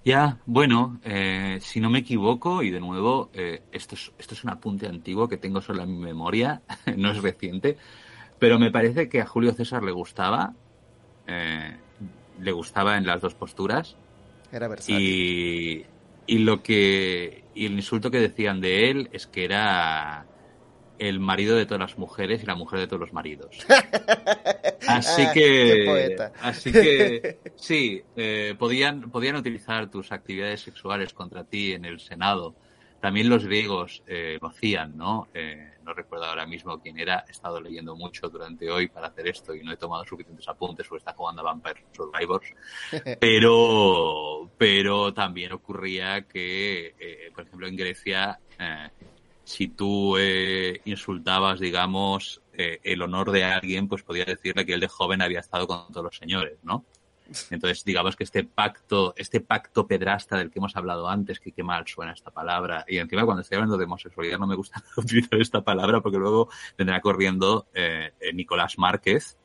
Ya, 0.05 0.39
bueno, 0.47 1.01
eh, 1.03 1.59
si 1.61 1.81
no 1.81 1.91
me 1.91 1.99
equivoco, 1.99 2.63
y 2.63 2.71
de 2.71 2.79
nuevo, 2.79 3.29
eh, 3.33 3.63
esto, 3.73 3.97
es, 3.97 4.45
un 4.45 4.51
apunte 4.51 4.87
antiguo 4.87 5.29
que 5.29 5.37
tengo 5.37 5.61
solo 5.61 5.83
en 5.83 5.91
mi 5.91 5.99
memoria, 5.99 6.63
no 6.97 7.11
es 7.11 7.21
reciente, 7.21 7.77
pero 8.39 8.59
me 8.59 8.71
parece 8.71 9.09
que 9.09 9.21
a 9.21 9.27
Julio 9.27 9.53
César 9.53 9.83
le 9.83 9.93
gustaba, 9.93 10.55
le 11.27 12.53
gustaba 12.53 12.99
en 12.99 13.07
las 13.07 13.21
dos 13.21 13.35
posturas, 13.35 13.97
Era 14.57 14.69
versátil. 14.69 14.99
y, 15.01 15.87
y 16.27 16.39
lo 16.39 16.63
que, 16.63 17.45
y 17.55 17.67
el 17.67 17.73
insulto 17.75 18.11
que 18.11 18.19
decían 18.21 18.61
de 18.61 18.91
él 18.91 19.09
es 19.13 19.27
que 19.27 19.45
era 19.45 20.27
el 20.99 21.21
marido 21.21 21.57
de 21.57 21.67
todas 21.67 21.81
las 21.91 21.99
mujeres 21.99 22.43
y 22.43 22.47
la 22.47 22.55
mujer 22.55 22.79
de 22.81 22.87
todos 22.87 23.01
los 23.01 23.13
maridos. 23.13 23.51
Así 24.89 25.23
Ah, 25.27 25.33
que, 25.33 25.41
qué 25.43 25.83
poeta. 25.85 26.33
así 26.41 26.73
que, 26.73 27.39
sí, 27.57 28.03
eh, 28.17 28.55
podían, 28.59 29.11
podían 29.11 29.37
utilizar 29.37 29.91
tus 29.91 30.13
actividades 30.13 30.61
sexuales 30.61 31.13
contra 31.13 31.45
ti 31.45 31.73
en 31.73 31.85
el 31.85 31.99
Senado. 32.01 32.55
También 33.07 33.29
los 33.29 33.45
griegos 33.45 34.03
eh, 34.09 34.37
lo 34.43 34.49
hacían, 34.49 34.97
¿no? 34.97 35.29
Eh, 35.33 35.75
no 35.85 35.95
recuerdo 35.95 36.25
ahora 36.25 36.45
mismo 36.45 36.81
quién 36.81 36.99
era. 36.99 37.25
He 37.29 37.31
estado 37.31 37.61
leyendo 37.61 37.95
mucho 37.95 38.29
durante 38.29 38.69
hoy 38.69 38.89
para 38.89 39.07
hacer 39.07 39.29
esto 39.29 39.55
y 39.55 39.63
no 39.63 39.71
he 39.71 39.77
tomado 39.77 40.05
suficientes 40.05 40.49
apuntes 40.49 40.89
porque 40.89 41.03
está 41.03 41.13
jugando 41.13 41.43
a 41.43 41.45
Vampire 41.45 41.85
Survivors. 41.93 42.53
Pero, 43.21 44.51
pero 44.59 45.15
también 45.15 45.53
ocurría 45.53 46.23
que, 46.23 46.97
eh, 46.99 47.31
por 47.33 47.45
ejemplo, 47.45 47.69
en 47.69 47.77
Grecia, 47.77 48.41
eh, 48.59 48.89
si 49.45 49.69
tú 49.69 50.17
eh, 50.19 50.81
insultabas, 50.87 51.61
digamos, 51.61 52.43
el 52.53 53.03
honor 53.03 53.31
de 53.31 53.45
alguien, 53.45 53.87
pues 53.87 54.03
podías 54.03 54.27
decirle 54.27 54.67
que 54.67 54.73
él 54.73 54.81
de 54.81 54.89
joven 54.89 55.23
había 55.23 55.39
estado 55.39 55.69
con 55.69 55.93
todos 55.93 56.07
los 56.07 56.17
señores, 56.17 56.59
¿no? 56.65 56.85
Entonces, 57.51 57.85
digamos 57.85 58.17
que 58.17 58.25
este 58.25 58.45
pacto, 58.45 59.15
este 59.17 59.41
pacto 59.41 59.87
pedrasta 59.87 60.37
del 60.39 60.51
que 60.51 60.59
hemos 60.59 60.77
hablado 60.77 61.09
antes, 61.09 61.41
que 61.41 61.53
qué 61.53 61.63
mal 61.63 61.85
suena 61.87 62.13
esta 62.13 62.31
palabra, 62.31 62.85
y 62.87 62.99
encima 62.99 63.25
cuando 63.25 63.43
estoy 63.43 63.57
hablando 63.57 63.77
de 63.77 63.85
homosexualidad 63.85 64.39
no 64.39 64.47
me 64.47 64.55
gusta 64.57 64.83
utilizar 64.97 65.41
esta 65.41 65.63
palabra 65.63 66.01
porque 66.01 66.19
luego 66.19 66.49
vendrá 66.79 67.01
corriendo 67.01 67.67
eh, 67.75 68.13
eh, 68.21 68.33
Nicolás 68.33 68.79
Márquez, 68.79 69.37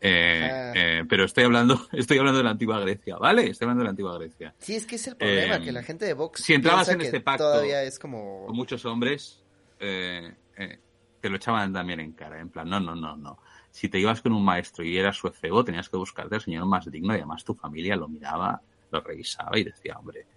eh, 0.00 0.50
Ah. 0.52 0.72
eh, 0.76 1.04
pero 1.08 1.24
estoy 1.24 1.44
hablando, 1.44 1.80
estoy 1.92 2.18
hablando 2.18 2.38
de 2.38 2.44
la 2.44 2.50
antigua 2.50 2.78
Grecia, 2.80 3.16
¿vale? 3.16 3.48
Estoy 3.48 3.64
hablando 3.64 3.80
de 3.80 3.84
la 3.84 3.90
antigua 3.90 4.18
Grecia. 4.18 4.54
Sí, 4.58 4.74
es 4.74 4.84
que 4.86 4.96
es 4.96 5.06
el 5.06 5.16
problema, 5.16 5.56
Eh, 5.56 5.62
que 5.62 5.72
la 5.72 5.82
gente 5.82 6.04
de 6.04 6.12
Vox 6.12 6.42
si 6.42 6.52
entrabas 6.52 6.88
en 6.90 7.00
este 7.00 7.20
pacto 7.20 7.44
todavía 7.44 7.82
es 7.82 7.98
como... 7.98 8.44
Con 8.46 8.54
muchos 8.56 8.84
hombres 8.84 9.42
te 9.78 11.30
lo 11.30 11.36
echaban 11.36 11.72
también 11.72 12.00
en 12.00 12.12
cara, 12.12 12.38
en 12.38 12.50
plan, 12.50 12.68
no, 12.68 12.78
no, 12.80 12.94
no, 12.94 13.16
no. 13.16 13.38
Si 13.74 13.88
te 13.88 13.98
ibas 13.98 14.22
con 14.22 14.32
un 14.32 14.44
maestro 14.44 14.84
y 14.84 14.96
eras 14.96 15.16
su 15.16 15.26
efebo, 15.26 15.64
tenías 15.64 15.88
que 15.88 15.96
buscarte 15.96 16.36
al 16.36 16.40
señor 16.40 16.64
más 16.64 16.88
digno 16.88 17.12
y 17.12 17.16
además 17.16 17.42
tu 17.42 17.56
familia 17.56 17.96
lo 17.96 18.06
miraba, 18.06 18.62
lo 18.92 19.00
revisaba 19.00 19.58
y 19.58 19.64
decía, 19.64 19.96
hombre, 19.98 20.28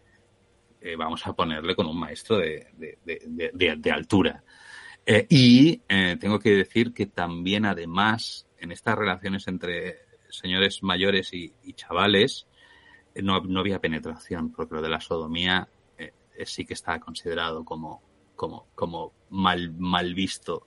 eh, 0.81 0.95
vamos 0.95 1.21
a 1.27 1.33
ponerle 1.33 1.75
con 1.75 1.85
un 1.85 1.99
maestro 1.99 2.39
de, 2.39 3.91
altura. 3.93 4.43
Eh, 5.05 5.27
y 5.29 5.79
eh, 5.87 6.17
tengo 6.19 6.39
que 6.39 6.49
decir 6.49 6.91
que 6.95 7.05
también, 7.05 7.65
además, 7.65 8.47
en 8.57 8.71
estas 8.71 8.97
relaciones 8.97 9.47
entre 9.47 9.99
señores 10.29 10.81
mayores 10.81 11.31
y, 11.31 11.53
chavales, 11.75 12.47
no, 13.21 13.35
había 13.35 13.79
penetración, 13.79 14.51
porque 14.51 14.73
lo 14.73 14.81
de 14.81 14.89
la 14.89 14.99
sodomía 14.99 15.69
sí 16.43 16.65
que 16.65 16.73
estaba 16.73 16.99
considerado 16.99 17.63
como, 17.63 18.01
como, 18.35 18.65
como 18.73 19.13
mal, 19.29 19.73
mal 19.77 20.15
visto 20.15 20.65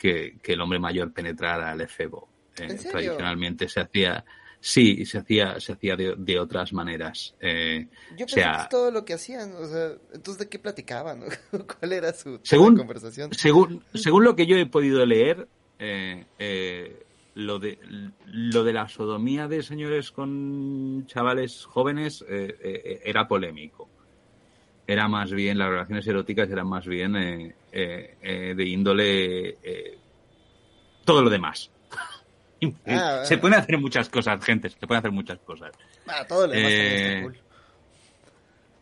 que, 0.00 0.38
que 0.42 0.54
el 0.54 0.60
hombre 0.62 0.78
mayor 0.78 1.12
penetrara 1.12 1.70
al 1.70 1.80
efebo. 1.82 2.28
Eh, 2.58 2.74
tradicionalmente 2.90 3.68
se 3.68 3.80
hacía, 3.80 4.24
sí, 4.58 5.04
se 5.04 5.18
hacía, 5.18 5.60
se 5.60 5.72
hacía 5.72 5.94
de, 5.96 6.14
de 6.16 6.38
otras 6.40 6.72
maneras. 6.72 7.34
Eh, 7.40 7.86
Yo 8.12 8.26
pensé 8.26 8.34
sea, 8.36 8.52
que 8.56 8.62
es 8.62 8.68
todo 8.70 8.90
lo 8.90 9.04
que 9.04 9.12
hacían, 9.14 9.52
o 9.54 9.66
sea, 9.66 9.92
entonces 10.12 10.38
¿de 10.38 10.48
qué 10.48 10.58
platicaban? 10.58 11.20
¿Cuál 11.78 11.92
era 11.92 12.12
su 12.12 12.40
Según- 12.42 12.76
conversación? 12.76 13.32
según, 13.34 13.82
según 13.94 14.24
lo 14.24 14.34
que 14.36 14.46
yo 14.46 14.56
he 14.56 14.66
podido 14.66 15.04
leer, 15.06 15.46
eh, 15.78 16.24
eh, 16.38 17.04
lo 17.34 17.58
de 17.58 17.78
lo 18.26 18.64
de 18.64 18.72
la 18.72 18.88
sodomía 18.88 19.46
de 19.48 19.62
señores 19.62 20.10
con 20.10 21.06
chavales 21.06 21.64
jóvenes 21.64 22.24
eh, 22.28 23.00
era 23.04 23.28
polémico. 23.28 23.88
era 24.86 25.06
más 25.08 25.30
bien, 25.30 25.56
las 25.56 25.68
relaciones 25.70 26.06
eróticas 26.08 26.50
eran 26.50 26.66
más 26.68 26.86
bien 26.86 27.54
eh, 27.72 28.16
eh, 28.22 28.50
eh, 28.50 28.54
de 28.54 28.64
índole 28.64 29.58
todo 31.04 31.22
lo 31.22 31.30
demás. 31.30 31.70
Ah, 32.86 33.22
se 33.24 33.38
pueden 33.38 33.58
hacer 33.58 33.78
muchas 33.78 34.10
cosas, 34.10 34.44
gente, 34.44 34.68
se 34.68 34.86
pueden 34.86 34.98
hacer 34.98 35.12
muchas 35.12 35.38
cosas. 35.38 35.72
Ah, 36.06 36.26
todo 36.28 36.46
lo 36.46 36.52
demás 36.52 37.38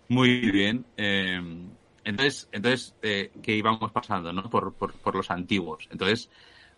Muy 0.09 0.41
bien. 0.51 0.84
entonces, 2.03 2.49
entonces 2.51 2.97
que 3.01 3.55
íbamos 3.55 3.93
pasando, 3.93 4.32
¿no? 4.32 4.51
Por, 4.51 4.74
por, 4.74 4.95
por, 4.95 5.14
los 5.14 5.30
antiguos. 5.30 5.86
Entonces, 5.93 6.28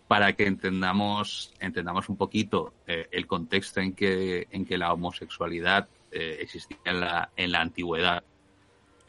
para 0.08 0.34
que 0.34 0.46
entendamos, 0.46 1.54
entendamos 1.58 2.10
un 2.10 2.18
poquito 2.18 2.74
el 2.86 3.26
contexto 3.26 3.80
en 3.80 3.94
que, 3.94 4.46
en 4.50 4.66
que 4.66 4.76
la 4.76 4.92
homosexualidad 4.92 5.88
existía 6.10 6.76
en 6.84 7.00
la, 7.00 7.30
en 7.34 7.50
la 7.50 7.62
antigüedad 7.62 8.22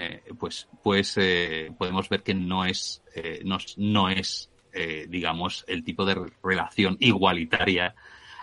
eh, 0.02 0.24
pues, 0.40 0.68
pues 0.82 1.14
eh, 1.18 1.72
podemos 1.78 2.10
ver 2.10 2.24
que 2.24 2.34
no 2.34 2.66
es, 2.66 3.04
eh, 3.14 3.42
no, 3.44 4.10
es 4.10 4.50
digamos, 5.10 5.66
el 5.68 5.84
tipo 5.84 6.06
de 6.06 6.32
relación 6.42 6.98
igualitaria 7.00 7.94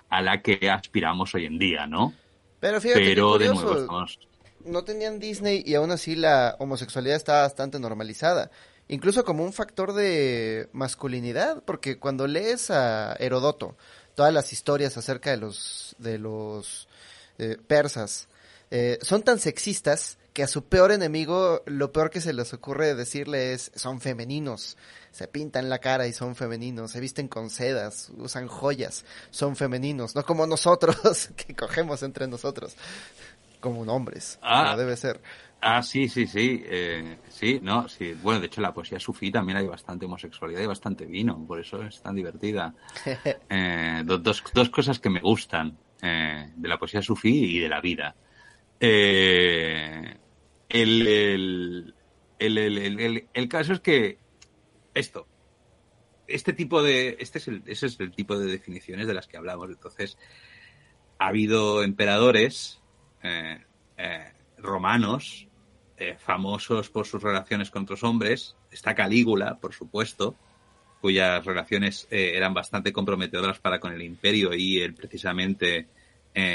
a 0.09 0.23
la 0.23 0.41
que 0.43 0.71
aspiramos 0.71 1.35
hoy 1.35 1.47
en 1.47 1.59
día, 1.59 1.87
¿no? 1.87 2.15
Pero 2.61 2.81
fíjate 2.81 3.01
Pero 3.03 3.39
de 3.39 3.49
nuevo 3.49 4.07
no 4.65 4.85
tenían 4.85 5.19
Disney 5.19 5.63
y 5.65 5.75
aún 5.75 5.91
así 5.91 6.15
la 6.15 6.57
homosexualidad 6.59 7.17
está 7.17 7.43
bastante 7.43 7.81
normalizada. 7.81 8.51
Incluso 8.89 9.25
como 9.25 9.45
un 9.45 9.53
factor 9.53 9.95
de 9.95 10.69
masculinidad, 10.73 11.63
porque 11.65 11.99
cuando 11.99 12.27
lees 12.27 12.71
a 12.71 13.15
Herodoto, 13.19 13.77
todas 14.15 14.33
las 14.33 14.53
historias 14.53 14.97
acerca 14.99 15.31
de 15.31 15.39
los, 15.39 15.97
de 15.99 16.19
los 16.19 16.89
persas, 17.67 18.29
son 19.01 19.23
tan 19.23 19.39
sexistas 19.39 20.19
que 20.39 20.45
a 20.45 20.47
su 20.47 20.67
peor 20.67 20.93
enemigo 20.93 21.65
lo 21.67 21.91
peor 21.91 22.11
que 22.11 22.21
se 22.21 22.33
les 22.33 22.55
ocurre 22.55 22.95
decirle 22.95 23.55
es 23.55 23.73
son 23.75 24.01
femeninos, 24.01 24.79
se 25.11 25.27
pintan 25.27 25.69
la 25.69 25.81
cara 25.81 26.07
y 26.07 26.13
son 26.13 26.37
femeninos, 26.37 26.93
se 26.93 27.01
visten 27.01 27.27
con 27.27 27.51
sedas, 27.51 28.13
usan 28.17 28.47
joyas, 28.47 29.05
son 29.33 29.57
femeninos, 29.57 30.15
no 30.15 30.23
como 30.23 30.47
nosotros 30.47 31.31
que 31.37 31.57
cogemos 31.57 32.05
entre 32.05 32.29
nosotros 32.29 32.77
como 33.59 33.81
hombres, 33.93 34.39
ah, 34.41 34.77
debe 34.77 34.97
ser. 34.97 35.21
Ah, 35.61 35.83
sí, 35.83 36.09
sí, 36.09 36.29
sí, 36.29 36.63
eh, 36.67 37.19
sí, 37.31 37.59
no, 37.61 37.89
sí. 37.89 38.15
Bueno, 38.23 38.39
de 38.39 38.47
hecho, 38.47 38.61
la 38.61 38.73
poesía 38.73 39.01
sufí 39.01 39.33
también 39.33 39.59
hay 39.59 39.67
bastante 39.67 40.07
homosexualidad 40.07 40.61
y 40.61 40.67
bastante 40.67 41.05
vino, 41.05 41.45
por 41.49 41.59
eso 41.59 41.83
es 41.83 42.01
tan 42.01 42.15
divertida. 42.15 42.73
Eh, 43.51 44.03
dos, 44.05 44.45
dos 44.55 44.71
cosas 44.71 45.01
que 45.01 45.11
me 45.11 45.19
gustan 45.19 45.77
eh, 46.01 46.53
de 46.55 46.69
la 46.69 46.79
poesía 46.79 47.03
sufí 47.03 47.57
y 47.57 47.59
de 47.59 47.69
la 47.69 47.81
vida. 47.81 48.15
Eh, 48.79 50.17
el, 50.69 51.95
el, 52.39 53.49
caso 53.49 53.73
es 53.73 53.81
que 53.81 54.19
esto, 54.95 55.27
este 56.27 56.53
tipo 56.53 56.83
de, 56.83 57.17
este 57.21 57.39
es 57.39 57.49
el, 57.49 57.63
ese 57.67 57.87
es 57.87 57.99
el 58.01 58.13
tipo 58.13 58.39
de 58.39 58.47
definiciones 58.47 59.07
de 59.07 59.15
las 59.15 59.27
que 59.27 59.37
hablamos. 59.37 59.71
Entonces, 59.71 60.19
ha 61.19 61.29
habido 61.29 61.83
emperadores 61.83 62.81
eh, 63.23 63.65
eh, 63.97 64.33
romanos 64.59 65.49
eh, 65.97 66.17
famosos 66.19 66.91
por 66.91 67.07
sus 67.07 67.23
relaciones 67.23 67.71
con 67.71 67.83
otros 67.83 68.05
hombres. 68.05 68.57
Está 68.71 68.95
Calígula, 68.95 69.59
por 69.59 69.75
supuesto, 69.75 70.37
cuyas 71.01 71.45
relaciones 71.45 72.07
eran 72.11 72.55
bastante 72.55 72.93
comprometedoras 72.93 73.59
para 73.59 73.81
con 73.81 73.93
el 73.93 74.03
imperio 74.03 74.53
y 74.55 74.81
él 74.81 74.95
precisamente 74.95 75.87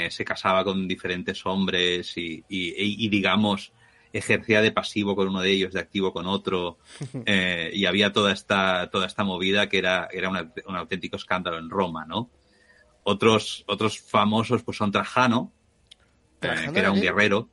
se 0.08 0.24
casaba 0.24 0.64
con 0.64 0.88
diferentes 0.88 1.44
hombres 1.44 2.16
y, 2.16 2.42
y 2.48 3.08
digamos, 3.10 3.72
ejercía 4.14 4.62
de 4.62 4.70
pasivo 4.70 5.16
con 5.16 5.28
uno 5.28 5.40
de 5.40 5.50
ellos, 5.50 5.72
de 5.72 5.80
activo 5.80 6.12
con 6.12 6.26
otro, 6.26 6.78
eh, 7.26 7.70
y 7.74 7.84
había 7.84 8.12
toda 8.12 8.32
esta, 8.32 8.88
toda 8.90 9.06
esta 9.06 9.24
movida 9.24 9.68
que 9.68 9.78
era, 9.78 10.08
era 10.10 10.30
un 10.30 10.76
auténtico 10.76 11.16
escándalo 11.16 11.58
en 11.58 11.68
Roma, 11.68 12.06
¿no? 12.06 12.30
Otros, 13.02 13.64
otros 13.66 14.00
famosos 14.00 14.62
pues 14.62 14.78
son 14.78 14.92
Trajano, 14.92 15.52
eh, 16.40 16.70
que 16.72 16.78
era 16.78 16.92
un 16.92 17.00
guerrero. 17.00 17.50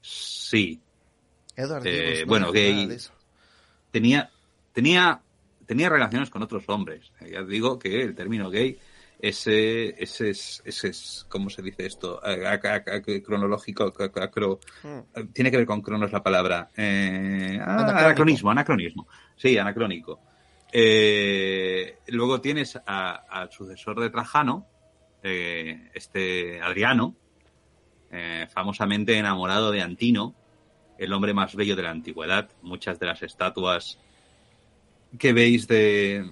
Sí. 0.00 0.80
Eh, 1.56 2.24
bueno, 2.26 2.50
gay. 2.50 2.98
Tenía, 3.90 4.30
tenía, 4.72 5.22
tenía 5.64 5.88
relaciones 5.88 6.28
con 6.28 6.42
otros 6.42 6.64
hombres. 6.66 7.12
Ya 7.30 7.42
digo 7.44 7.78
que 7.78 8.02
el 8.02 8.14
término 8.14 8.50
gay 8.50 8.78
ese, 9.22 10.02
ese, 10.02 10.30
es, 10.30 10.60
ese 10.64 10.88
es, 10.88 11.26
¿cómo 11.28 11.48
se 11.48 11.62
dice 11.62 11.86
esto? 11.86 12.20
cronológico, 13.24 13.92
hmm. 14.82 15.28
tiene 15.32 15.50
que 15.52 15.58
ver 15.58 15.66
con 15.66 15.80
cronos 15.80 16.10
la 16.10 16.24
palabra. 16.24 16.70
Eh, 16.76 17.56
ah, 17.62 17.86
anacronismo, 17.86 18.50
anacronismo. 18.50 19.06
Sí, 19.36 19.56
anacrónico. 19.56 20.18
Eh, 20.72 21.98
luego 22.08 22.40
tienes 22.40 22.76
al 22.84 23.52
sucesor 23.52 24.00
de 24.00 24.10
Trajano, 24.10 24.66
eh, 25.22 25.88
este 25.94 26.60
Adriano, 26.60 27.14
famosamente 28.52 29.16
enamorado 29.16 29.70
de 29.70 29.82
Antino, 29.82 30.34
el 30.98 31.12
hombre 31.12 31.32
más 31.32 31.54
bello 31.54 31.76
de 31.76 31.82
la 31.84 31.90
antigüedad. 31.90 32.50
Muchas 32.60 32.98
de 32.98 33.06
las 33.06 33.22
estatuas 33.22 34.00
que 35.16 35.32
veis 35.32 35.68
de, 35.68 36.28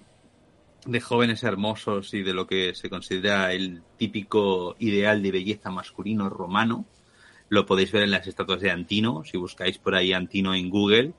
de 0.87 1.01
jóvenes 1.01 1.43
hermosos 1.43 2.15
y 2.15 2.23
de 2.23 2.35
lo 2.35 2.47
que 2.47 2.75
se 2.75 2.89
considera 2.89 3.53
el 3.53 3.83
típico 3.97 4.77
ideal 4.79 5.23
de 5.23 5.33
belleza 5.33 5.71
masculino 5.71 6.29
romano. 6.29 6.87
Lo 7.49 7.67
podéis 7.67 7.93
ver 7.93 8.05
en 8.05 8.13
las 8.13 8.27
estatuas 8.27 8.61
de 8.61 8.71
Antino. 8.71 9.23
Si 9.25 9.37
buscáis 9.37 9.79
por 9.79 9.95
ahí 9.95 10.13
Antino 10.13 10.55
en 10.55 10.71
Google, 10.71 11.13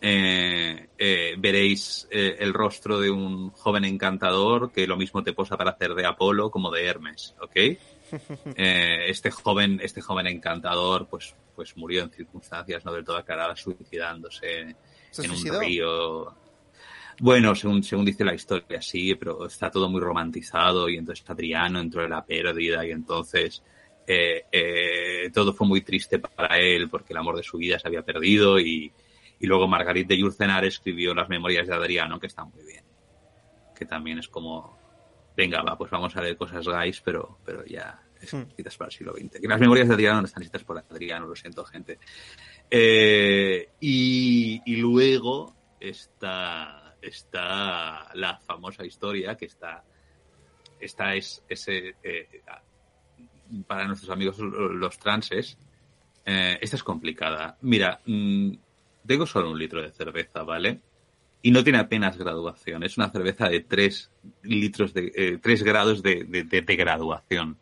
eh, 0.00 0.88
eh, 0.98 1.34
veréis 1.38 2.06
eh, 2.10 2.36
el 2.38 2.52
rostro 2.52 3.00
de 3.00 3.10
un 3.10 3.50
joven 3.50 3.84
encantador 3.84 4.70
que 4.70 4.86
lo 4.86 4.96
mismo 4.96 5.22
te 5.22 5.32
posa 5.32 5.56
para 5.56 5.70
hacer 5.70 5.94
de 5.94 6.06
Apolo 6.06 6.50
como 6.50 6.70
de 6.70 6.84
Hermes, 6.84 7.34
¿ok? 7.40 7.56
este 8.56 9.30
joven, 9.30 9.80
este 9.82 10.00
joven 10.00 10.26
encantador, 10.26 11.08
pues, 11.08 11.34
pues 11.54 11.76
murió 11.76 12.02
en 12.02 12.10
circunstancias 12.10 12.84
no 12.84 12.92
del 12.92 13.04
todo 13.04 13.16
aclaradas, 13.16 13.60
suicidándose 13.60 14.76
en 15.18 15.30
un 15.30 15.60
río 15.60 16.34
bueno, 17.20 17.54
según, 17.54 17.82
según 17.82 18.04
dice 18.04 18.24
la 18.24 18.34
historia, 18.34 18.80
sí, 18.82 19.14
pero 19.14 19.46
está 19.46 19.70
todo 19.70 19.88
muy 19.88 20.00
romantizado 20.00 20.88
y 20.88 20.96
entonces 20.96 21.24
Adriano 21.28 21.80
entró 21.80 22.04
en 22.04 22.10
la 22.10 22.24
pérdida 22.24 22.86
y 22.86 22.90
entonces 22.90 23.62
eh, 24.06 24.44
eh, 24.52 25.30
todo 25.32 25.52
fue 25.52 25.66
muy 25.66 25.80
triste 25.80 26.18
para 26.18 26.58
él 26.58 26.88
porque 26.88 27.12
el 27.12 27.18
amor 27.18 27.36
de 27.36 27.42
su 27.42 27.56
vida 27.56 27.78
se 27.78 27.88
había 27.88 28.02
perdido 28.02 28.60
y, 28.60 28.92
y 29.40 29.46
luego 29.46 29.66
Margarita 29.66 30.08
de 30.08 30.18
Yurcenar 30.18 30.64
escribió 30.64 31.14
las 31.14 31.28
memorias 31.28 31.66
de 31.66 31.74
Adriano 31.74 32.20
que 32.20 32.26
están 32.26 32.50
muy 32.50 32.64
bien. 32.64 32.84
Que 33.74 33.84
también 33.84 34.18
es 34.18 34.28
como, 34.28 34.78
venga, 35.36 35.62
va, 35.62 35.76
pues 35.76 35.90
vamos 35.90 36.16
a 36.16 36.22
leer 36.22 36.36
cosas 36.36 36.66
gays, 36.66 37.00
pero, 37.00 37.38
pero 37.44 37.64
ya 37.64 38.02
escritas 38.20 38.76
para 38.76 38.88
el 38.88 38.92
siglo 38.92 39.12
XX. 39.12 39.40
Que 39.40 39.48
las 39.48 39.60
memorias 39.60 39.88
de 39.88 39.94
Adriano 39.94 40.20
no 40.20 40.26
están 40.26 40.42
escritas 40.42 40.64
por 40.64 40.78
Adriano, 40.78 41.26
lo 41.26 41.36
siento, 41.36 41.64
gente. 41.64 41.98
Eh, 42.70 43.68
y, 43.80 44.62
y 44.64 44.76
luego 44.76 45.54
está 45.78 46.85
está 47.08 48.10
la 48.14 48.38
famosa 48.46 48.84
historia 48.84 49.36
que 49.36 49.46
está, 49.46 49.84
esta 50.80 51.14
es 51.14 51.42
ese, 51.48 51.94
eh, 52.02 52.42
para 53.66 53.86
nuestros 53.86 54.10
amigos 54.10 54.38
los 54.38 54.98
transes, 54.98 55.58
eh, 56.24 56.58
esta 56.60 56.76
es 56.76 56.82
complicada. 56.82 57.56
Mira, 57.62 58.00
mm, 58.04 58.52
tengo 59.06 59.26
solo 59.26 59.50
un 59.50 59.58
litro 59.58 59.80
de 59.80 59.92
cerveza, 59.92 60.42
¿vale? 60.42 60.80
Y 61.42 61.52
no 61.52 61.62
tiene 61.62 61.78
apenas 61.78 62.16
graduación. 62.16 62.82
Es 62.82 62.96
una 62.96 63.10
cerveza 63.10 63.48
de 63.48 63.60
3 63.60 64.10
litros 64.42 64.92
de, 64.92 65.12
eh, 65.14 65.38
3 65.40 65.62
grados 65.62 66.02
de, 66.02 66.24
de, 66.24 66.76
graduación. 66.76 67.58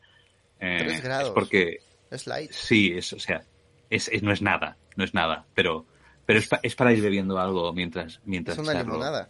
Eh, 0.59 1.01
grados. 1.03 1.28
Es 1.28 1.34
porque... 1.34 1.78
Es 2.11 2.26
light. 2.26 2.51
Sí, 2.53 2.92
es, 2.97 3.12
o 3.12 3.18
sea, 3.18 3.45
es, 3.90 4.11
no 4.22 4.32
es 4.32 4.40
nada, 4.40 4.78
no 4.97 5.05
es 5.05 5.12
nada, 5.12 5.47
pero 5.55 5.86
pero 6.27 6.41
es, 6.62 6.75
para 6.75 6.93
ir 6.93 7.03
bebiendo 7.03 7.39
algo 7.39 7.72
mientras 7.72 8.20
mientras 8.25 8.59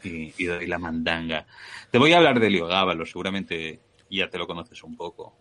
y, 0.03 0.35
y, 0.37 0.45
doy 0.45 0.67
la 0.67 0.79
mandanga. 0.79 1.47
Te 1.91 1.99
voy 1.99 2.13
a 2.13 2.19
hablar 2.19 2.39
de 2.41 2.51
Liogábalo, 2.51 3.05
seguramente 3.05 3.81
ya 4.11 4.29
te 4.31 4.39
lo 4.39 4.47
conoces 4.47 4.83
un 4.83 4.97
poco. 4.97 5.35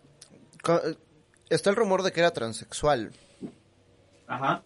Está 1.48 1.70
el 1.70 1.76
rumor 1.76 2.02
de 2.02 2.12
que 2.12 2.20
era 2.20 2.32
transexual. 2.32 3.12
Ajá. 4.26 4.62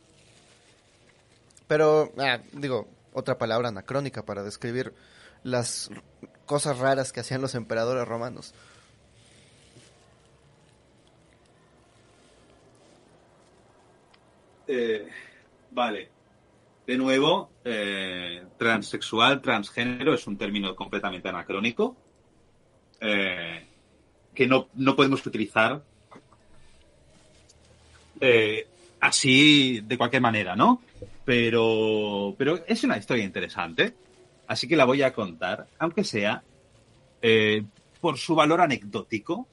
Pero, 1.67 2.13
ah, 2.19 2.39
digo, 2.53 2.89
otra 3.13 3.37
palabra 3.37 3.69
anacrónica 3.69 4.25
para 4.25 4.43
describir 4.43 4.95
las 5.43 5.91
cosas 6.47 6.79
raras 6.79 7.13
que 7.13 7.21
hacían 7.21 7.43
los 7.43 7.55
emperadores 7.55 8.09
romanos. 8.09 8.55
Eh, 14.67 15.09
vale. 15.71 16.18
De 16.89 16.97
nuevo, 16.97 17.51
eh, 17.67 18.45
transexual, 18.57 19.43
transgénero 19.43 20.15
es 20.15 20.27
un 20.27 20.39
término 20.39 20.75
completamente 20.75 21.29
anacrónico 21.29 21.95
eh, 22.99 23.63
que 24.35 24.47
no, 24.47 24.69
podemos 24.97 25.27
utilizar 25.27 25.85
eh, 28.19 28.67
así 29.01 29.83
de 29.83 29.99
cualquier 29.99 30.23
manera, 30.23 30.57
¿no? 30.57 30.81
Pero, 31.27 32.35
pero 32.39 32.65
es 32.67 32.83
una 32.85 32.97
historia 32.97 33.25
interesante, 33.25 33.93
así 34.47 34.67
que 34.67 34.75
la 34.75 34.87
voy 34.87 35.03
a 35.03 35.13
contar, 35.13 35.67
aunque 35.79 36.05
sea 36.05 36.43
eh, 37.21 37.65
por 38.01 38.17
su 38.17 38.35
valor 38.35 38.63
anecdótico. 38.63 39.47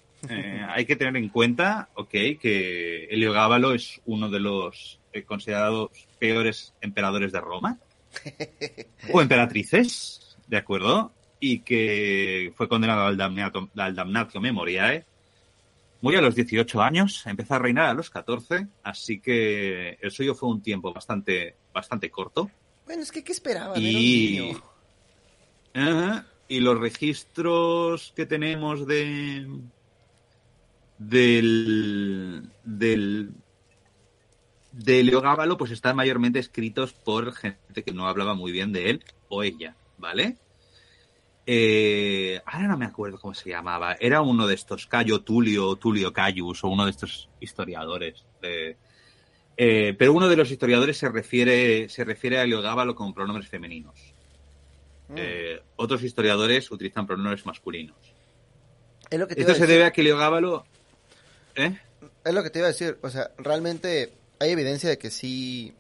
Hay 0.70 0.86
que 0.86 0.96
tener 0.96 1.18
en 1.18 1.28
cuenta, 1.28 1.90
ok, 1.96 2.12
que 2.40 3.08
Heliogábalo 3.12 3.74
es 3.74 4.02
uno 4.06 4.30
de 4.30 4.40
los 4.40 5.02
eh, 5.16 5.24
considerados 5.24 5.90
peores 6.20 6.74
emperadores 6.82 7.32
de 7.32 7.42
Roma 7.42 7.80
o 9.12 9.22
emperatrices, 9.22 10.38
¿de 10.48 10.58
acuerdo? 10.58 11.12
Y 11.40 11.60
que 11.60 12.54
fue 12.56 12.68
condenado 12.68 13.06
al 13.06 13.18
damnatio, 13.18 13.70
al 13.76 13.96
damnatio 13.96 14.42
memoriae 14.42 15.06
Murió 16.06 16.20
a 16.20 16.22
los 16.22 16.36
18 16.36 16.82
años, 16.84 17.26
empezó 17.26 17.56
a 17.56 17.60
reinar 17.60 17.88
a 17.88 17.94
los 17.96 18.12
14, 18.12 18.68
así 18.84 19.20
que 19.20 19.98
el 20.00 20.12
suyo 20.12 20.36
fue 20.36 20.50
un 20.50 20.62
tiempo 20.62 20.94
bastante, 20.94 21.56
bastante 21.74 22.12
corto. 22.12 22.52
Bueno, 22.86 23.02
es 23.02 23.12
que 23.12 23.24
¿qué 23.24 23.32
esperaba? 23.32 23.76
Y... 23.76 24.56
y 26.48 26.60
los 26.60 26.80
registros 26.80 28.14
que 28.16 28.28
tenemos 28.28 28.86
de 28.86 29.48
del 31.00 32.52
del 32.64 33.32
de 34.76 35.04
Leogábalo 35.04 35.58
pues 35.58 35.72
están 35.72 35.96
mayormente 35.96 36.40
escritos 36.40 36.92
por 36.94 37.34
gente 37.34 37.84
que 37.84 37.94
no 37.94 38.08
hablaba 38.08 38.34
muy 38.34 38.52
bien 38.52 38.74
de 38.74 38.90
él 38.90 39.04
o 39.30 39.42
ella, 39.42 39.76
¿vale? 39.98 40.36
Eh, 41.48 42.42
ahora 42.46 42.68
no 42.68 42.78
me 42.78 42.86
acuerdo 42.86 43.20
cómo 43.20 43.34
se 43.34 43.50
llamaba. 43.50 43.96
Era 44.00 44.22
uno 44.22 44.48
de 44.48 44.56
estos, 44.56 44.86
Cayo 44.88 45.22
Tulio, 45.22 45.76
Tulio 45.78 46.12
Cayus, 46.12 46.64
o 46.64 46.68
uno 46.68 46.86
de 46.86 46.92
estos 46.92 47.30
historiadores. 47.40 48.26
Eh, 49.58 49.96
pero 49.98 50.12
uno 50.12 50.28
de 50.28 50.36
los 50.36 50.52
historiadores 50.52 50.98
se 50.98 51.08
refiere, 51.08 51.88
se 51.88 52.04
refiere 52.04 52.40
a 52.40 52.44
Heliogábalo 52.44 52.96
con 52.96 53.14
pronombres 53.14 53.48
femeninos. 53.48 53.96
Mm. 55.08 55.14
Eh, 55.16 55.62
otros 55.78 56.04
historiadores 56.04 56.70
utilizan 56.70 57.08
pronombres 57.08 57.46
masculinos. 57.46 57.96
Esto 59.10 59.54
se 59.54 59.68
debe 59.68 59.86
a 59.86 59.92
que 59.92 60.02
Heliogábalo... 60.02 60.66
¿eh? 61.56 61.80
Es 62.26 62.34
lo 62.34 62.44
que 62.44 62.50
te 62.50 62.60
iba 62.60 62.68
a 62.68 62.72
decir. 62.72 62.98
O 63.04 63.10
sea, 63.10 63.30
realmente 63.38 64.12
hay 64.46 64.52
evidencia 64.52 64.90
de 64.90 64.98
que 64.98 65.12
sí 65.12 65.74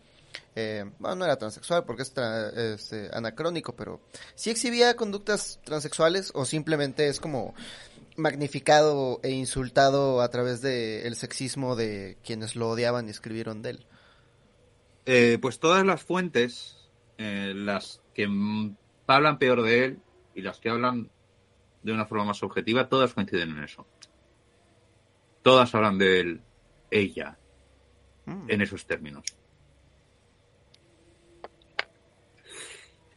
eh, 0.55 0.86
bueno, 0.99 1.18
no 1.18 1.26
era 1.26 1.38
transexual 1.38 1.84
porque 1.84 2.03
es, 2.03 2.13
eh, 2.93 3.09
anacrónico, 3.13 3.76
pero 3.76 3.99
sí 4.36 4.49
exhibía 4.49 4.95
conductas 4.95 5.59
transexuales 5.66 6.32
o 6.34 6.45
simplemente 6.45 7.07
es 7.07 7.20
como 7.20 7.53
magnificado 8.16 9.20
e 9.24 9.32
insultado 9.32 10.22
a 10.22 10.30
través 10.30 10.61
del 10.61 11.05
el 11.05 11.16
sexismo 11.16 11.76
de 11.76 12.18
quienes 12.24 12.55
lo 12.55 12.70
odiaban 12.70 13.07
y 13.07 13.11
escribieron 13.11 13.61
de 13.61 13.72
él. 13.72 13.86
Eh, 15.05 15.38
pues 15.41 15.59
todas 15.59 15.86
las 15.86 16.01
fuentes, 16.03 16.89
las 17.18 18.01
que 18.13 18.28
hablan 19.07 19.38
peor 19.38 19.61
de 19.61 19.86
él 19.86 19.99
y 20.34 20.41
las 20.41 20.59
que 20.59 20.70
hablan 20.70 21.09
de 21.84 21.91
una 21.91 22.05
forma 22.05 22.26
más 22.26 22.41
objetiva, 22.43 22.88
todas 22.88 23.13
coinciden 23.13 23.57
en 23.57 23.63
eso. 23.66 23.86
Todas 25.43 25.76
hablan 25.76 25.97
de 25.97 26.20
él, 26.22 26.41
ella, 26.89 27.38
mm. 28.26 28.49
en 28.49 28.61
esos 28.61 28.86
términos. 28.86 29.23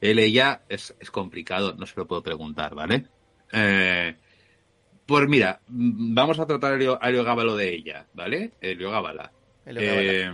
Él, 0.01 0.19
ella, 0.19 0.63
es, 0.69 0.95
es 1.01 1.11
complicado, 1.11 1.75
no 1.75 1.87
se 1.87 1.95
lo 1.97 2.07
puedo 2.07 2.23
preguntar, 2.23 2.75
¿vale? 2.75 3.07
Eh, 3.53 4.15
pues 5.05 5.29
mira, 5.29 5.61
vamos 5.67 6.39
a 6.39 6.47
tratar 6.47 6.81
a 7.01 7.11
Gábalo 7.11 7.57
de 7.57 7.75
ella, 7.75 8.07
¿vale? 8.15 8.53
Heliogábala. 8.61 9.33
Eh, 9.67 10.31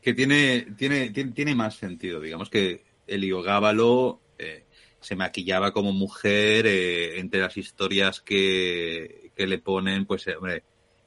que 0.00 0.14
tiene, 0.14 0.68
tiene, 0.76 1.10
tiene, 1.10 1.54
más 1.54 1.76
sentido, 1.76 2.20
digamos 2.20 2.48
que 2.48 2.82
Heliogábalo 3.06 4.20
eh, 4.38 4.64
se 5.00 5.16
maquillaba 5.16 5.72
como 5.72 5.92
mujer 5.92 6.66
entre 6.66 7.40
las 7.40 7.56
historias 7.56 8.20
que, 8.20 9.32
que 9.34 9.46
le 9.46 9.58
ponen, 9.58 10.06
pues, 10.06 10.26
hombre, 10.28 10.62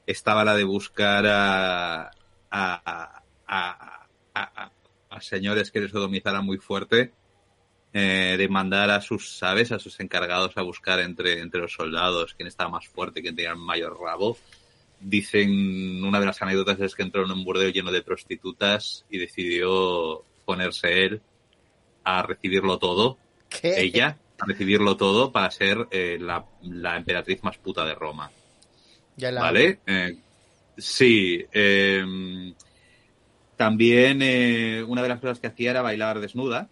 estaba 0.06 0.44
la 0.44 0.54
de 0.54 0.64
buscar 0.64 1.24
a, 1.26 2.10
a, 2.50 3.22
a, 3.46 4.06
a, 4.34 4.70
a 5.10 5.20
señores 5.20 5.70
que 5.70 5.80
les 5.80 5.90
sodomizaran 5.90 6.44
muy 6.44 6.58
fuerte 6.58 7.12
eh, 7.92 8.36
de 8.36 8.48
mandar 8.48 8.90
a 8.90 9.00
sus, 9.00 9.38
¿sabes? 9.38 9.72
A 9.72 9.78
sus 9.78 9.98
encargados 10.00 10.56
a 10.56 10.62
buscar 10.62 11.00
entre, 11.00 11.40
entre 11.40 11.60
los 11.60 11.72
soldados 11.72 12.34
quién 12.34 12.46
estaba 12.46 12.68
más 12.68 12.86
fuerte, 12.86 13.22
quién 13.22 13.34
tenía 13.34 13.52
el 13.52 13.56
mayor 13.56 13.98
rabo. 13.98 14.36
Dicen, 15.00 16.04
una 16.04 16.20
de 16.20 16.26
las 16.26 16.40
anécdotas 16.42 16.80
es 16.80 16.94
que 16.94 17.02
entró 17.02 17.24
en 17.24 17.30
un 17.30 17.44
burdeo 17.44 17.70
lleno 17.70 17.90
de 17.90 18.02
prostitutas 18.02 19.04
y 19.10 19.18
decidió 19.18 20.22
ponerse 20.44 21.04
él 21.04 21.22
a 22.04 22.22
recibirlo 22.22 22.78
todo. 22.78 23.16
Ella, 23.62 24.18
a 24.38 24.46
recibirlo 24.46 24.96
todo 24.96 25.32
para 25.32 25.50
ser 25.50 25.86
eh, 25.90 26.18
la, 26.20 26.44
la, 26.62 26.96
emperatriz 26.96 27.42
más 27.42 27.56
puta 27.56 27.84
de 27.84 27.94
Roma. 27.94 28.30
Ya 29.16 29.32
la 29.32 29.40
¿Vale? 29.40 29.78
Eh, 29.86 30.16
sí. 30.76 31.44
Eh, 31.52 32.54
también 33.56 34.20
eh, 34.20 34.84
una 34.86 35.02
de 35.02 35.08
las 35.08 35.20
cosas 35.20 35.40
que 35.40 35.46
hacía 35.46 35.70
era 35.70 35.82
bailar 35.82 36.20
desnuda 36.20 36.68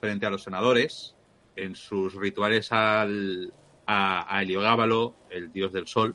frente 0.00 0.24
a 0.24 0.30
los 0.30 0.44
senadores 0.44 1.16
en 1.56 1.74
sus 1.74 2.14
rituales 2.14 2.70
al, 2.70 3.52
a, 3.86 4.42
Heliogábalo, 4.42 5.16
el 5.30 5.52
dios 5.52 5.72
del 5.72 5.88
sol, 5.88 6.14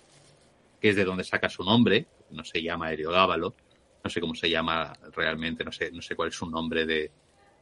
que 0.80 0.90
es 0.90 0.96
de 0.96 1.04
donde 1.04 1.24
saca 1.24 1.50
su 1.50 1.64
nombre, 1.64 2.08
no 2.30 2.46
se 2.46 2.62
llama 2.62 2.94
Heliogábalo, 2.94 3.56
no 4.04 4.10
sé 4.10 4.22
cómo 4.22 4.34
se 4.34 4.50
llama 4.50 4.94
realmente, 5.14 5.66
no 5.66 5.72
sé, 5.72 5.92
no 5.92 6.02
sé 6.02 6.16
cuál 6.16 6.30
es 6.30 6.36
su 6.36 6.50
nombre 6.50 6.86
de, 6.86 7.12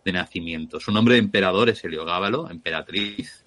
de 0.06 0.12
nacimiento. 0.12 0.80
Su 0.80 0.92
nombre 0.92 1.16
de 1.16 1.22
emperador 1.22 1.70
es 1.70 1.84
Heliogábalo, 1.84 2.50
emperatriz. 2.50 3.46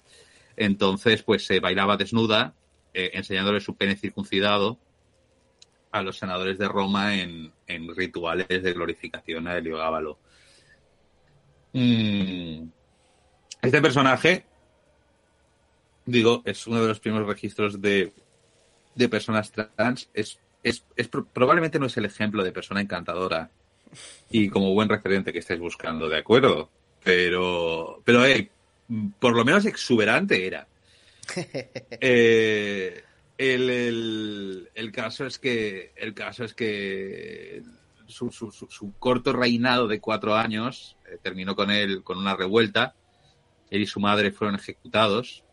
Entonces, 0.57 1.23
pues 1.23 1.45
se 1.45 1.59
bailaba 1.59 1.95
desnuda, 1.95 2.53
eh, 2.93 3.11
enseñándole 3.13 3.61
su 3.61 3.75
pene 3.75 3.95
circuncidado 3.95 4.77
a 5.93 6.01
los 6.01 6.17
senadores 6.17 6.57
de 6.57 6.67
Roma 6.67 7.15
en, 7.15 7.53
en 7.67 7.95
rituales 7.95 8.47
de 8.47 8.73
glorificación 8.73 9.47
a 9.47 9.57
Heliogábalo. 9.57 10.17
Mm. 11.71 12.63
Este 13.61 13.81
personaje, 13.81 14.43
digo, 16.05 16.41
es 16.45 16.65
uno 16.65 16.81
de 16.81 16.87
los 16.87 16.99
primeros 16.99 17.27
registros 17.27 17.79
de, 17.79 18.11
de 18.95 19.07
personas 19.07 19.51
trans. 19.51 20.09
Es, 20.15 20.39
es, 20.63 20.83
es, 20.95 21.07
probablemente 21.07 21.77
no 21.77 21.85
es 21.85 21.95
el 21.95 22.05
ejemplo 22.05 22.43
de 22.43 22.51
persona 22.51 22.81
encantadora 22.81 23.51
y 24.31 24.49
como 24.49 24.73
buen 24.73 24.89
referente 24.89 25.31
que 25.31 25.39
estáis 25.39 25.59
buscando, 25.59 26.09
¿de 26.09 26.17
acuerdo? 26.17 26.71
Pero, 27.03 28.01
pero 28.03 28.23
por 29.19 29.35
lo 29.35 29.45
menos 29.45 29.65
exuberante 29.65 30.47
era. 30.47 30.67
Eh, 32.01 33.03
el, 33.37 33.69
el, 33.69 34.69
el, 34.75 34.91
caso 34.91 35.25
es 35.25 35.39
que 35.39 35.93
el 35.95 36.13
caso 36.13 36.43
es 36.43 36.53
que 36.53 37.63
su, 38.07 38.31
su, 38.31 38.51
su, 38.51 38.93
corto 38.99 39.33
reinado 39.33 39.87
de 39.87 39.99
cuatro 39.99 40.35
años 40.35 40.97
eh, 41.05 41.17
terminó 41.21 41.55
con 41.55 41.71
él 41.71 42.03
con 42.03 42.17
una 42.17 42.35
revuelta. 42.35 42.95
Él 43.69 43.81
y 43.81 43.87
su 43.87 43.99
madre 43.99 44.31
fueron 44.31 44.55
ejecutados. 44.55 45.43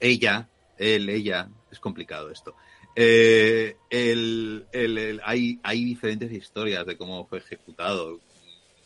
Ella, 0.00 0.48
él, 0.78 1.08
ella, 1.08 1.48
es 1.70 1.78
complicado 1.78 2.30
esto. 2.30 2.56
Eh, 2.96 3.76
el, 3.88 4.66
hay, 5.24 5.60
hay 5.62 5.84
diferentes 5.84 6.32
historias 6.32 6.84
de 6.86 6.96
cómo 6.96 7.24
fue 7.26 7.38
ejecutado, 7.38 8.20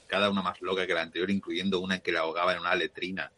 cada 0.06 0.28
una 0.30 0.42
más 0.42 0.60
loca 0.60 0.86
que 0.86 0.92
la 0.92 1.02
anterior, 1.02 1.30
incluyendo 1.30 1.80
una 1.80 1.96
en 1.96 2.00
que 2.02 2.12
le 2.12 2.18
ahogaba 2.18 2.52
en 2.52 2.60
una 2.60 2.74
letrina 2.74 3.32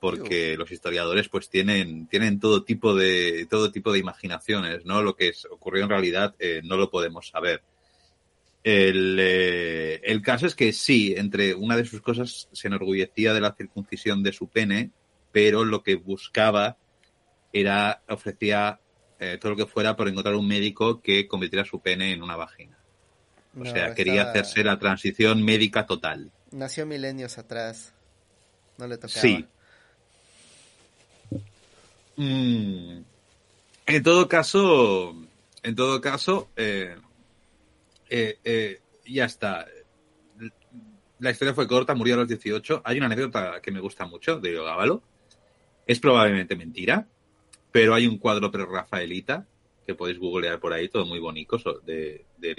porque 0.00 0.56
los 0.56 0.70
historiadores 0.70 1.28
pues 1.28 1.48
tienen 1.48 2.06
tienen 2.06 2.38
todo 2.38 2.62
tipo 2.62 2.94
de 2.94 3.46
todo 3.50 3.72
tipo 3.72 3.92
de 3.92 3.98
imaginaciones 3.98 4.84
no 4.84 5.02
lo 5.02 5.16
que 5.16 5.28
es, 5.28 5.46
ocurrió 5.50 5.84
en 5.84 5.90
realidad 5.90 6.34
eh, 6.38 6.60
no 6.64 6.76
lo 6.76 6.90
podemos 6.90 7.28
saber 7.28 7.62
el, 8.64 9.18
eh, 9.20 10.00
el, 10.02 10.20
caso 10.20 10.46
es 10.46 10.54
que 10.54 10.72
sí, 10.72 11.14
entre 11.16 11.54
una 11.54 11.76
de 11.76 11.84
sus 11.84 12.02
cosas 12.02 12.48
se 12.52 12.68
enorgullecía 12.68 13.32
de 13.32 13.40
la 13.40 13.54
circuncisión 13.54 14.22
de 14.22 14.32
su 14.32 14.48
pene, 14.48 14.90
pero 15.32 15.64
lo 15.64 15.82
que 15.82 15.94
buscaba 15.94 16.76
era, 17.52 18.02
ofrecía 18.08 18.80
eh, 19.20 19.38
todo 19.40 19.52
lo 19.52 19.56
que 19.56 19.66
fuera 19.66 19.96
por 19.96 20.08
encontrar 20.08 20.34
un 20.34 20.46
médico 20.46 21.00
que 21.00 21.26
convirtiera 21.26 21.64
su 21.64 21.80
pene 21.80 22.12
en 22.12 22.22
una 22.22 22.36
vagina. 22.36 22.78
O 23.54 23.64
no, 23.64 23.70
sea, 23.70 23.94
quería 23.94 24.22
hacerse 24.22 24.62
la 24.62 24.78
transición 24.78 25.42
médica 25.42 25.86
total. 25.86 26.30
Nació 26.50 26.84
milenios 26.84 27.38
atrás. 27.38 27.94
No 28.76 28.86
le 28.86 28.96
tocaba. 28.96 29.20
Sí. 29.20 29.46
Mm. 32.18 33.04
En 33.86 34.02
todo 34.02 34.28
caso, 34.28 35.14
en 35.62 35.74
todo 35.76 36.00
caso, 36.00 36.50
eh, 36.56 36.96
eh, 38.10 38.38
eh, 38.44 38.80
ya 39.06 39.24
está. 39.24 39.66
La 41.20 41.30
historia 41.30 41.54
fue 41.54 41.68
corta, 41.68 41.94
murió 41.94 42.14
a 42.14 42.18
los 42.18 42.28
18. 42.28 42.82
Hay 42.84 42.98
una 42.98 43.06
anécdota 43.06 43.60
que 43.62 43.70
me 43.70 43.80
gusta 43.80 44.04
mucho 44.04 44.40
de 44.40 44.52
Gábalo. 44.52 45.02
Es 45.86 46.00
probablemente 46.00 46.56
mentira, 46.56 47.08
pero 47.72 47.94
hay 47.94 48.06
un 48.06 48.18
cuadro 48.18 48.50
pre-Rafaelita 48.50 49.46
que 49.86 49.94
podéis 49.94 50.18
googlear 50.18 50.60
por 50.60 50.72
ahí, 50.72 50.88
todo 50.88 51.06
muy 51.06 51.18
bonito, 51.18 51.56
de, 51.86 52.26
de 52.36 52.54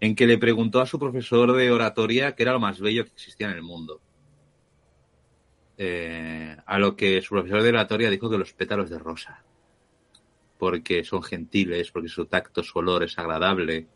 en 0.00 0.14
que 0.14 0.26
le 0.26 0.36
preguntó 0.36 0.80
a 0.80 0.86
su 0.86 0.98
profesor 0.98 1.52
de 1.56 1.70
oratoria 1.70 2.34
qué 2.34 2.42
era 2.42 2.52
lo 2.52 2.60
más 2.60 2.80
bello 2.80 3.04
que 3.04 3.12
existía 3.12 3.48
en 3.48 3.54
el 3.54 3.62
mundo. 3.62 4.00
Eh, 5.78 6.56
a 6.66 6.78
lo 6.78 6.94
que 6.94 7.22
su 7.22 7.30
profesor 7.30 7.62
de 7.62 7.70
oratoria 7.70 8.10
dijo 8.10 8.28
que 8.28 8.38
los 8.38 8.52
pétalos 8.52 8.90
de 8.90 8.98
rosa, 8.98 9.42
porque 10.58 11.02
son 11.04 11.22
gentiles, 11.22 11.90
porque 11.90 12.08
su 12.08 12.26
tacto, 12.26 12.62
su 12.62 12.78
olor 12.78 13.04
es 13.04 13.18
agradable, 13.18 13.86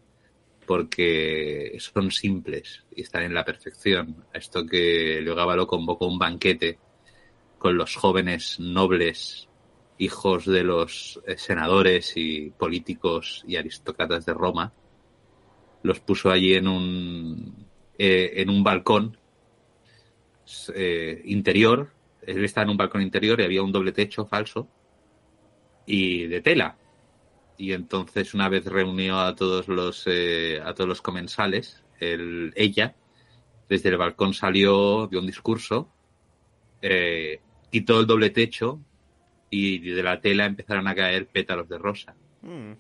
porque 0.67 1.77
son 1.79 2.11
simples 2.11 2.85
y 2.95 3.03
están 3.03 3.23
en 3.23 3.35
la 3.35 3.45
perfección. 3.45 4.25
Esto 4.33 4.67
que 4.67 5.21
Leogábalo 5.23 5.67
convocó 5.67 6.07
un 6.07 6.19
banquete 6.19 6.79
con 7.59 7.77
los 7.77 7.95
jóvenes 7.95 8.59
nobles, 8.59 9.49
hijos 9.99 10.45
de 10.45 10.65
los 10.65 11.21
eh, 11.27 11.39
senadores 11.39 12.13
y 12.17 12.51
políticos 12.51 13.45
y 13.47 13.57
aristócratas 13.57 14.27
de 14.27 14.35
Roma, 14.35 14.73
los 15.83 16.01
puso 16.01 16.31
allí 16.31 16.55
en 16.55 16.69
un, 16.69 17.67
eh, 17.99 18.33
en 18.37 18.51
un 18.51 18.65
balcón 18.65 19.17
eh, 20.75 21.23
interior. 21.25 21.93
Él 22.23 22.45
estaba 22.45 22.65
en 22.65 22.71
un 22.71 22.77
balcón 22.77 23.03
interior 23.03 23.41
y 23.41 23.45
había 23.45 23.63
un 23.63 23.73
doble 23.73 23.93
techo 23.93 24.27
falso 24.27 24.69
y 25.87 26.27
de 26.27 26.41
tela. 26.41 26.77
Y 27.59 27.73
entonces 27.73 28.35
una 28.35 28.49
vez 28.49 28.67
reunió 28.67 29.21
a 29.21 29.35
todos 29.35 29.69
los 29.69 30.05
eh, 30.07 30.61
a 30.63 30.75
todos 30.75 30.89
los 30.89 31.03
comensales, 31.03 31.85
el, 32.01 32.53
ella 32.57 32.95
desde 33.69 33.89
el 33.89 33.97
balcón 33.97 34.35
salió 34.35 35.07
de 35.09 35.19
un 35.19 35.27
discurso, 35.27 35.91
quitó 37.71 38.01
el 38.01 38.07
doble 38.07 38.31
techo 38.31 38.81
y 39.51 39.79
de 39.79 40.03
la 40.03 40.21
tela 40.21 40.45
empezaron 40.45 40.87
a 40.87 40.95
caer 40.95 41.27
pétalos 41.27 41.69
de 41.69 41.79
rosa. 41.79 42.15
Mm 42.43 42.75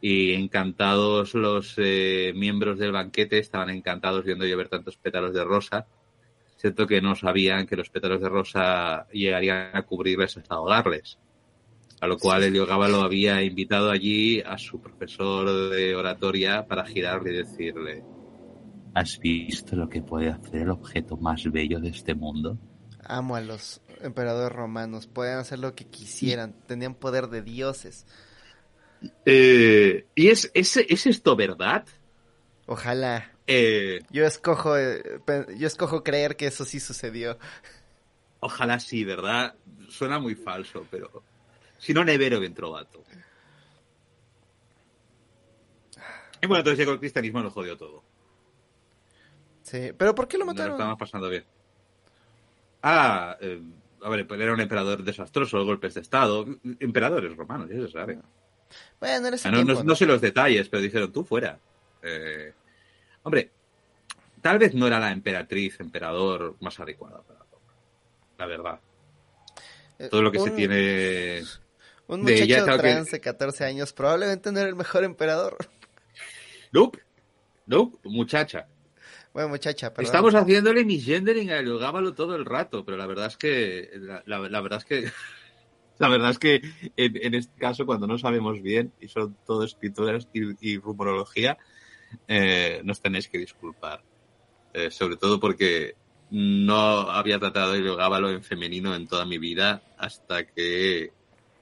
y 0.00 0.32
encantados 0.34 1.34
los 1.34 1.74
eh, 1.76 2.32
miembros 2.36 2.78
del 2.78 2.92
banquete 2.92 3.38
estaban 3.38 3.70
encantados 3.70 4.24
viendo 4.24 4.46
llover 4.46 4.68
tantos 4.68 4.96
pétalos 4.96 5.34
de 5.34 5.44
rosa. 5.44 5.86
Cierto 6.58 6.86
que 6.86 7.00
no 7.00 7.14
sabían 7.14 7.66
que 7.66 7.76
los 7.76 7.88
pétalos 7.88 8.20
de 8.20 8.28
rosa 8.28 9.06
llegarían 9.12 9.70
a 9.74 9.82
cubrirles 9.82 10.36
hasta 10.36 10.56
ahogarles. 10.56 11.18
A 12.00 12.06
lo 12.06 12.18
cual 12.18 12.44
el 12.44 12.54
lo 12.54 13.00
había 13.00 13.42
invitado 13.42 13.90
allí 13.90 14.40
a 14.40 14.58
su 14.58 14.80
profesor 14.80 15.70
de 15.70 15.96
oratoria 15.96 16.66
para 16.66 16.84
girarle 16.84 17.32
y 17.32 17.36
decirle, 17.38 18.04
¿has 18.94 19.18
visto 19.18 19.76
lo 19.76 19.88
que 19.88 20.02
puede 20.02 20.28
hacer 20.28 20.62
el 20.62 20.70
objeto 20.70 21.16
más 21.16 21.44
bello 21.50 21.80
de 21.80 21.88
este 21.88 22.14
mundo? 22.14 22.58
Amo 23.04 23.36
a 23.36 23.40
los 23.40 23.80
emperadores 24.00 24.54
romanos, 24.54 25.06
pueden 25.06 25.38
hacer 25.38 25.60
lo 25.60 25.74
que 25.74 25.86
quisieran, 25.86 26.54
tenían 26.66 26.94
poder 26.94 27.28
de 27.28 27.42
dioses. 27.42 28.06
Eh, 29.24 30.06
¿Y 30.14 30.28
es, 30.28 30.50
es, 30.54 30.76
es, 30.76 31.06
esto 31.06 31.36
verdad? 31.36 31.86
Ojalá. 32.68 33.32
Eh, 33.46 34.02
yo 34.10 34.26
escojo 34.26 34.76
eh, 34.76 35.02
yo 35.56 35.66
escojo 35.66 36.04
creer 36.04 36.36
que 36.36 36.46
eso 36.46 36.66
sí 36.66 36.80
sucedió. 36.80 37.38
Ojalá 38.40 38.78
sí, 38.78 39.04
¿verdad? 39.04 39.54
Suena 39.88 40.18
muy 40.18 40.34
falso, 40.34 40.86
pero 40.90 41.22
si 41.78 41.94
no 41.94 42.04
nevero 42.04 42.38
bien 42.38 42.52
trovato. 42.52 43.02
Y 46.42 46.46
bueno, 46.46 46.58
entonces 46.58 46.78
llegó 46.78 46.92
el 46.92 46.98
cristianismo 46.98 47.40
y 47.40 47.44
lo 47.44 47.50
jodió 47.50 47.76
todo. 47.78 48.04
Sí, 49.62 49.92
pero 49.96 50.14
¿por 50.14 50.28
qué 50.28 50.36
lo 50.36 50.44
mataron? 50.44 50.66
No 50.66 50.72
lo 50.72 50.76
estábamos 50.76 50.98
pasando 50.98 51.28
bien. 51.30 51.44
Ah, 52.82 53.36
a 54.02 54.08
ver, 54.10 54.26
era 54.30 54.52
un 54.52 54.60
emperador 54.60 55.02
desastroso, 55.02 55.64
golpes 55.64 55.94
de 55.94 56.02
estado, 56.02 56.46
emperadores 56.80 57.34
romanos, 57.34 57.68
ya 57.70 57.76
se 57.76 57.90
sabe. 57.90 58.18
Bueno, 59.00 59.28
ah, 59.44 59.50
no, 59.84 59.94
sé 59.96 60.04
los 60.04 60.20
detalles, 60.20 60.68
pero 60.68 60.82
dijeron 60.82 61.10
tú 61.10 61.24
fuera. 61.24 61.58
Eh, 62.02 62.52
hombre, 63.28 63.50
tal 64.42 64.58
vez 64.58 64.74
no 64.74 64.86
era 64.86 64.98
la 64.98 65.12
emperatriz, 65.12 65.80
emperador 65.80 66.56
más 66.60 66.78
adecuada 66.80 67.22
para 67.22 67.38
la 68.38 68.46
verdad. 68.46 68.80
Eh, 69.98 70.08
Todo 70.08 70.22
lo 70.22 70.30
que 70.30 70.38
se 70.38 70.50
tiene 70.52 71.42
un 72.06 72.22
muchacho 72.22 72.36
de 72.36 72.44
ella, 72.44 72.78
trans 72.78 73.10
de 73.10 73.20
14 73.20 73.64
años 73.64 73.92
probablemente 73.92 74.52
no 74.52 74.60
era 74.60 74.68
el 74.68 74.76
mejor 74.76 75.04
emperador. 75.04 75.56
Nope, 76.70 76.98
nope, 77.64 77.96
muchacha. 78.04 78.68
Bueno, 79.32 79.48
muchacha, 79.48 79.88
perdón. 79.88 80.04
Estamos 80.04 80.34
haciéndole 80.34 80.84
misgendering 80.84 81.50
a 81.50 81.62
Gábalo 81.62 82.12
todo 82.12 82.36
el 82.36 82.44
rato, 82.44 82.84
pero 82.84 82.98
la 82.98 83.06
verdad 83.06 83.28
es 83.28 83.38
que 83.38 83.90
la 84.26 84.38
verdad 84.38 84.74
es 84.76 84.84
que 84.84 85.10
la 85.98 86.08
verdad 86.08 86.30
es 86.30 86.38
que 86.38 86.62
en, 86.96 87.34
este 87.34 87.58
caso, 87.58 87.86
cuando 87.86 88.06
no 88.06 88.18
sabemos 88.18 88.62
bien, 88.62 88.92
y 89.00 89.08
son 89.08 89.36
todo 89.46 89.64
escrituras 89.64 90.28
y, 90.32 90.78
rumorología, 90.78 91.58
eh, 92.26 92.80
nos 92.84 93.00
tenéis 93.00 93.28
que 93.28 93.38
disculpar. 93.38 94.02
Eh, 94.72 94.90
sobre 94.90 95.16
todo 95.16 95.40
porque 95.40 95.94
no 96.30 96.76
había 97.10 97.38
tratado 97.38 97.72
de 97.72 97.96
Gábalo 97.96 98.30
en 98.30 98.42
femenino 98.42 98.94
en 98.94 99.08
toda 99.08 99.24
mi 99.24 99.38
vida 99.38 99.82
hasta 99.96 100.46
que 100.46 101.12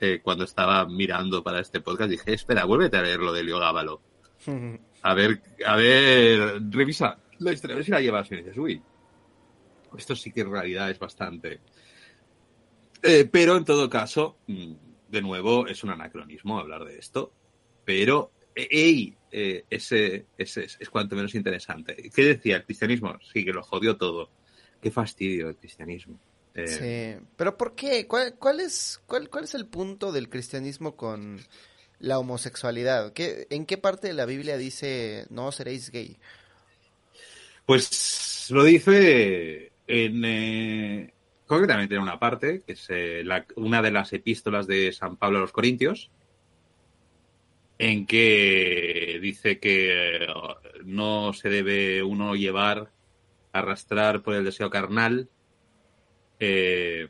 eh, 0.00 0.20
cuando 0.22 0.44
estaba 0.44 0.86
mirando 0.86 1.42
para 1.42 1.60
este 1.60 1.80
podcast 1.80 2.10
dije, 2.10 2.34
espera, 2.34 2.64
vuélvete 2.64 2.96
a 2.96 3.02
ver 3.02 3.20
lo 3.20 3.32
de 3.32 3.44
Gábalo. 3.44 4.00
A 5.02 5.14
ver, 5.14 5.40
a 5.64 5.76
ver, 5.76 6.60
revisa 6.68 7.16
la 7.38 7.52
historia, 7.52 7.74
a 7.74 7.76
ver 7.76 7.84
si 7.84 7.92
la 7.92 8.00
llevas. 8.00 8.32
Y 8.32 8.36
dices, 8.36 8.56
uy, 8.56 8.82
esto 9.96 10.16
sí 10.16 10.32
que 10.32 10.40
en 10.40 10.50
realidad 10.50 10.90
es 10.90 10.98
bastante, 10.98 11.60
eh, 13.02 13.28
pero 13.30 13.56
en 13.56 13.64
todo 13.64 13.88
caso, 13.88 14.38
mm, 14.48 14.72
de 15.08 15.22
nuevo, 15.22 15.68
es 15.68 15.84
un 15.84 15.90
anacronismo 15.90 16.58
hablar 16.58 16.84
de 16.84 16.98
esto. 16.98 17.32
Pero, 17.84 18.32
hey, 18.54 19.16
eh, 19.38 19.66
ese, 19.68 20.24
ese, 20.38 20.64
es 20.64 20.88
cuanto 20.88 21.14
menos 21.14 21.34
interesante. 21.34 22.10
¿Qué 22.14 22.24
decía 22.24 22.56
el 22.56 22.64
cristianismo? 22.64 23.18
Sí, 23.34 23.44
que 23.44 23.52
lo 23.52 23.62
jodió 23.62 23.98
todo. 23.98 24.30
Qué 24.80 24.90
fastidio 24.90 25.50
el 25.50 25.56
cristianismo. 25.56 26.18
Eh, 26.54 26.66
sí, 27.18 27.26
pero 27.36 27.54
¿por 27.58 27.74
qué? 27.74 28.06
¿Cuál, 28.06 28.36
cuál, 28.38 28.60
es, 28.60 28.98
cuál, 29.04 29.28
¿Cuál 29.28 29.44
es 29.44 29.54
el 29.54 29.66
punto 29.66 30.10
del 30.10 30.30
cristianismo 30.30 30.96
con 30.96 31.38
la 31.98 32.18
homosexualidad? 32.18 33.12
¿Qué, 33.12 33.46
¿En 33.50 33.66
qué 33.66 33.76
parte 33.76 34.08
de 34.08 34.14
la 34.14 34.24
Biblia 34.24 34.56
dice 34.56 35.26
no 35.28 35.52
seréis 35.52 35.90
gay? 35.90 36.16
Pues 37.66 38.46
lo 38.48 38.64
dice 38.64 39.70
en, 39.86 41.12
concretamente 41.46 41.94
en 41.94 42.00
una 42.00 42.18
parte, 42.18 42.62
que 42.66 42.72
es 42.72 42.86
eh, 42.88 43.22
una 43.56 43.82
de 43.82 43.90
las 43.90 44.14
epístolas 44.14 44.66
de 44.66 44.92
San 44.92 45.18
Pablo 45.18 45.36
a 45.36 45.40
los 45.42 45.52
Corintios, 45.52 46.10
en 47.78 48.06
que 48.06 49.18
dice 49.20 49.58
que 49.58 50.24
eh, 50.24 50.26
no 50.84 51.32
se 51.32 51.48
debe 51.48 52.02
uno 52.02 52.34
llevar, 52.34 52.90
arrastrar 53.52 54.22
por 54.22 54.34
el 54.34 54.44
deseo 54.44 54.70
carnal, 54.70 55.28
eh, 56.40 57.08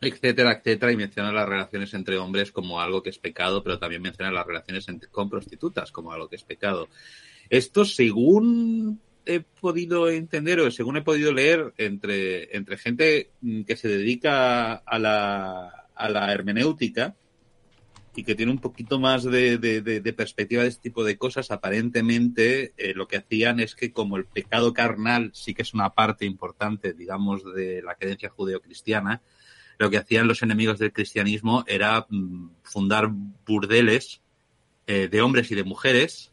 etcétera, 0.00 0.52
etcétera, 0.52 0.92
y 0.92 0.96
menciona 0.96 1.32
las 1.32 1.48
relaciones 1.48 1.94
entre 1.94 2.18
hombres 2.18 2.50
como 2.50 2.80
algo 2.80 3.02
que 3.02 3.10
es 3.10 3.18
pecado, 3.18 3.62
pero 3.62 3.78
también 3.78 4.02
menciona 4.02 4.32
las 4.32 4.46
relaciones 4.46 4.86
con 5.10 5.30
prostitutas 5.30 5.92
como 5.92 6.12
algo 6.12 6.28
que 6.28 6.36
es 6.36 6.42
pecado. 6.42 6.88
Esto, 7.48 7.84
según 7.84 9.00
he 9.24 9.40
podido 9.40 10.08
entender 10.10 10.58
o 10.60 10.70
según 10.70 10.96
he 10.96 11.02
podido 11.02 11.32
leer 11.32 11.72
entre, 11.76 12.56
entre 12.56 12.78
gente 12.78 13.30
que 13.66 13.76
se 13.76 13.88
dedica 13.88 14.74
a 14.74 14.98
la, 14.98 15.86
a 15.94 16.08
la 16.08 16.32
hermenéutica 16.32 17.14
y 18.14 18.24
que 18.24 18.34
tiene 18.34 18.52
un 18.52 18.58
poquito 18.58 19.00
más 19.00 19.24
de, 19.24 19.56
de, 19.58 20.12
perspectiva 20.12 20.62
de 20.62 20.68
este 20.68 20.82
tipo 20.82 21.02
de 21.02 21.16
cosas, 21.16 21.50
aparentemente 21.50 22.74
eh, 22.76 22.92
lo 22.94 23.08
que 23.08 23.16
hacían 23.16 23.58
es 23.58 23.74
que 23.74 23.92
como 23.92 24.16
el 24.16 24.26
pecado 24.26 24.74
carnal 24.74 25.30
sí 25.34 25.54
que 25.54 25.62
es 25.62 25.72
una 25.72 25.90
parte 25.90 26.26
importante, 26.26 26.92
digamos, 26.92 27.42
de 27.54 27.80
la 27.82 27.94
creencia 27.94 28.28
judeocristiana, 28.28 29.22
lo 29.78 29.90
que 29.90 29.96
hacían 29.96 30.28
los 30.28 30.42
enemigos 30.42 30.78
del 30.78 30.92
cristianismo 30.92 31.64
era 31.66 32.06
mm, 32.08 32.50
fundar 32.62 33.08
burdeles 33.46 34.20
eh, 34.86 35.08
de 35.08 35.22
hombres 35.22 35.50
y 35.50 35.54
de 35.54 35.64
mujeres 35.64 36.32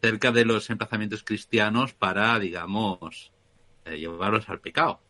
cerca 0.00 0.32
de 0.32 0.44
los 0.46 0.70
emplazamientos 0.70 1.22
cristianos 1.22 1.92
para, 1.92 2.38
digamos, 2.38 3.32
eh, 3.84 3.98
llevarlos 3.98 4.48
al 4.48 4.60
pecado. 4.60 5.00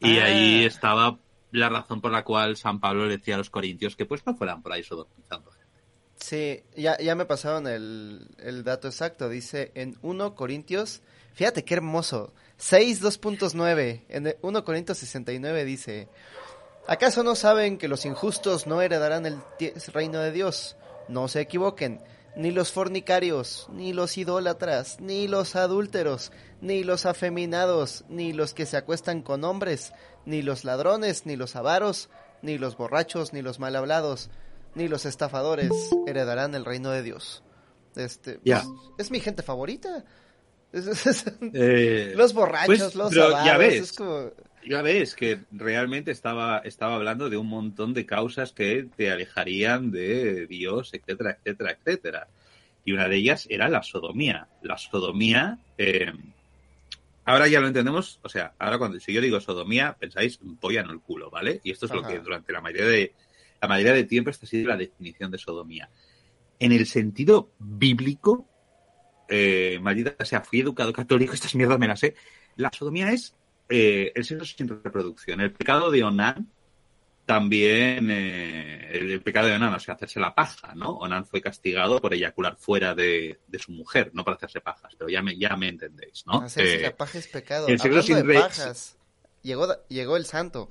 Y 0.00 0.18
ah. 0.18 0.24
ahí 0.24 0.64
estaba 0.64 1.18
la 1.50 1.68
razón 1.68 2.00
por 2.00 2.12
la 2.12 2.24
cual 2.24 2.56
San 2.56 2.80
Pablo 2.80 3.06
le 3.06 3.18
decía 3.18 3.34
a 3.34 3.38
los 3.38 3.50
corintios 3.50 3.96
que 3.96 4.06
pues 4.06 4.24
no 4.26 4.34
fueran 4.34 4.62
por 4.62 4.72
ahí 4.72 4.82
sodomizando 4.82 5.50
gente. 5.50 5.68
Sí, 6.16 6.62
ya, 6.76 6.98
ya 6.98 7.14
me 7.14 7.26
pasaron 7.26 7.66
el, 7.66 8.28
el 8.38 8.64
dato 8.64 8.88
exacto. 8.88 9.28
Dice 9.28 9.72
en 9.74 9.96
1 10.02 10.34
Corintios, 10.34 11.02
fíjate 11.34 11.64
qué 11.64 11.74
hermoso, 11.74 12.34
6 12.56 13.02
2.9, 13.02 14.04
en 14.08 14.36
1 14.40 14.64
Corintios 14.64 14.98
69 14.98 15.64
dice, 15.64 16.08
¿acaso 16.86 17.22
no 17.22 17.34
saben 17.34 17.78
que 17.78 17.88
los 17.88 18.04
injustos 18.04 18.66
no 18.66 18.82
heredarán 18.82 19.26
el 19.26 19.38
reino 19.92 20.18
de 20.18 20.32
Dios? 20.32 20.76
No 21.08 21.28
se 21.28 21.40
equivoquen 21.40 22.00
ni 22.36 22.50
los 22.50 22.72
fornicarios, 22.72 23.68
ni 23.72 23.92
los 23.92 24.16
idólatras, 24.16 25.00
ni 25.00 25.28
los 25.28 25.56
adúlteros, 25.56 26.32
ni 26.60 26.84
los 26.84 27.06
afeminados, 27.06 28.04
ni 28.08 28.32
los 28.32 28.54
que 28.54 28.66
se 28.66 28.76
acuestan 28.76 29.22
con 29.22 29.44
hombres, 29.44 29.92
ni 30.24 30.42
los 30.42 30.64
ladrones, 30.64 31.26
ni 31.26 31.36
los 31.36 31.56
avaros, 31.56 32.10
ni 32.42 32.58
los 32.58 32.76
borrachos, 32.76 33.32
ni 33.32 33.42
los 33.42 33.58
mal 33.58 33.74
hablados, 33.76 34.30
ni 34.74 34.88
los 34.88 35.06
estafadores 35.06 35.70
heredarán 36.06 36.54
el 36.54 36.64
reino 36.64 36.90
de 36.90 37.02
Dios. 37.02 37.42
Este, 37.96 38.38
pues, 38.38 38.64
es 38.98 39.10
mi 39.10 39.20
gente 39.20 39.42
favorita. 39.42 40.04
Eh, 41.54 42.12
los 42.14 42.34
borrachos, 42.34 42.66
pues, 42.66 42.94
los 42.94 43.10
pero 43.10 43.30
ya 43.30 43.54
avaros, 43.54 43.58
ves. 43.58 43.82
es 43.82 43.92
como... 43.92 44.30
Ya 44.66 44.82
ves 44.82 45.14
que 45.14 45.40
realmente 45.50 46.10
estaba, 46.10 46.58
estaba 46.58 46.96
hablando 46.96 47.30
de 47.30 47.36
un 47.36 47.48
montón 47.48 47.94
de 47.94 48.06
causas 48.06 48.52
que 48.52 48.88
te 48.96 49.10
alejarían 49.10 49.90
de 49.90 50.46
Dios, 50.46 50.92
etcétera, 50.92 51.38
etcétera, 51.38 51.72
etcétera. 51.72 52.28
Y 52.84 52.92
una 52.92 53.08
de 53.08 53.16
ellas 53.16 53.46
era 53.50 53.68
la 53.68 53.82
sodomía. 53.82 54.48
La 54.62 54.76
sodomía, 54.78 55.58
eh, 55.76 56.12
ahora 57.24 57.48
ya 57.48 57.60
lo 57.60 57.68
entendemos, 57.68 58.20
o 58.22 58.28
sea, 58.28 58.54
ahora 58.58 58.78
cuando 58.78 59.00
si 59.00 59.12
yo 59.12 59.20
digo 59.20 59.40
sodomía, 59.40 59.96
pensáis 59.98 60.40
polla 60.60 60.80
en 60.80 60.90
el 60.90 61.00
culo, 61.00 61.30
¿vale? 61.30 61.60
Y 61.64 61.70
esto 61.70 61.86
es 61.86 61.92
lo 61.92 62.02
que 62.02 62.18
durante 62.18 62.52
la 62.52 62.60
mayoría 62.60 62.86
de 62.86 63.14
la 63.60 63.68
mayoría 63.68 63.92
de 63.92 64.04
tiempo 64.04 64.30
esta 64.30 64.46
ha 64.46 64.48
sido 64.48 64.68
la 64.68 64.76
definición 64.76 65.30
de 65.30 65.38
sodomía. 65.38 65.90
En 66.60 66.72
el 66.72 66.86
sentido 66.86 67.50
bíblico, 67.58 68.46
eh, 69.28 69.78
maldita 69.80 70.24
sea, 70.24 70.40
fui 70.42 70.60
educado 70.60 70.92
católico, 70.92 71.34
estas 71.34 71.54
mierdas 71.54 71.78
me 71.78 71.88
las 71.88 72.00
sé. 72.00 72.14
La 72.56 72.70
sodomía 72.72 73.12
es 73.12 73.34
eh, 73.68 74.12
el 74.14 74.24
sexo 74.24 74.44
sin 74.44 74.68
reproducción. 74.68 75.40
El 75.40 75.52
pecado 75.52 75.90
de 75.90 76.02
Onán 76.04 76.48
también, 77.26 78.10
eh, 78.10 78.88
el, 78.92 79.20
pecado 79.20 79.48
de 79.48 79.56
Onán, 79.56 79.74
o 79.74 79.78
sea, 79.78 79.94
hacerse 79.94 80.18
la 80.18 80.34
paja, 80.34 80.74
¿no? 80.74 80.92
Onán 80.92 81.26
fue 81.26 81.42
castigado 81.42 82.00
por 82.00 82.14
eyacular 82.14 82.56
fuera 82.56 82.94
de, 82.94 83.38
de 83.46 83.58
su 83.58 83.70
mujer, 83.72 84.10
no 84.14 84.24
por 84.24 84.32
hacerse 84.34 84.62
pajas, 84.62 84.94
pero 84.96 85.10
ya 85.10 85.20
me, 85.20 85.36
ya 85.36 85.54
me 85.56 85.68
entendéis, 85.68 86.24
¿no? 86.26 86.40
Hacerse 86.40 86.76
Eh, 86.76 86.82
la 86.84 86.96
paja 86.96 87.18
es 87.18 87.28
pecado. 87.28 87.68
el 87.68 87.78
sexo 87.78 88.02
sin 88.02 88.26
de 88.26 88.34
pajas, 88.34 88.96
llegó, 89.42 89.66
llegó 89.88 90.16
el 90.16 90.24
santo. 90.24 90.70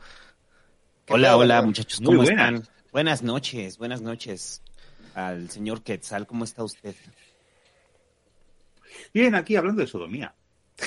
¿Qué 1.05 1.13
Hola, 1.13 1.37
hola 1.37 1.61
muchachos, 1.61 2.01
Muy 2.01 2.15
¿cómo 2.15 2.23
buenas. 2.23 2.53
están? 2.53 2.75
Buenas 2.91 3.21
noches, 3.21 3.77
buenas 3.77 4.01
noches 4.01 4.63
al 5.13 5.51
señor 5.51 5.83
Quetzal, 5.83 6.25
¿cómo 6.25 6.43
está 6.43 6.63
usted? 6.63 6.95
Bien, 9.13 9.35
aquí 9.35 9.55
hablando 9.55 9.81
de 9.81 9.87
sodomía. 9.87 10.33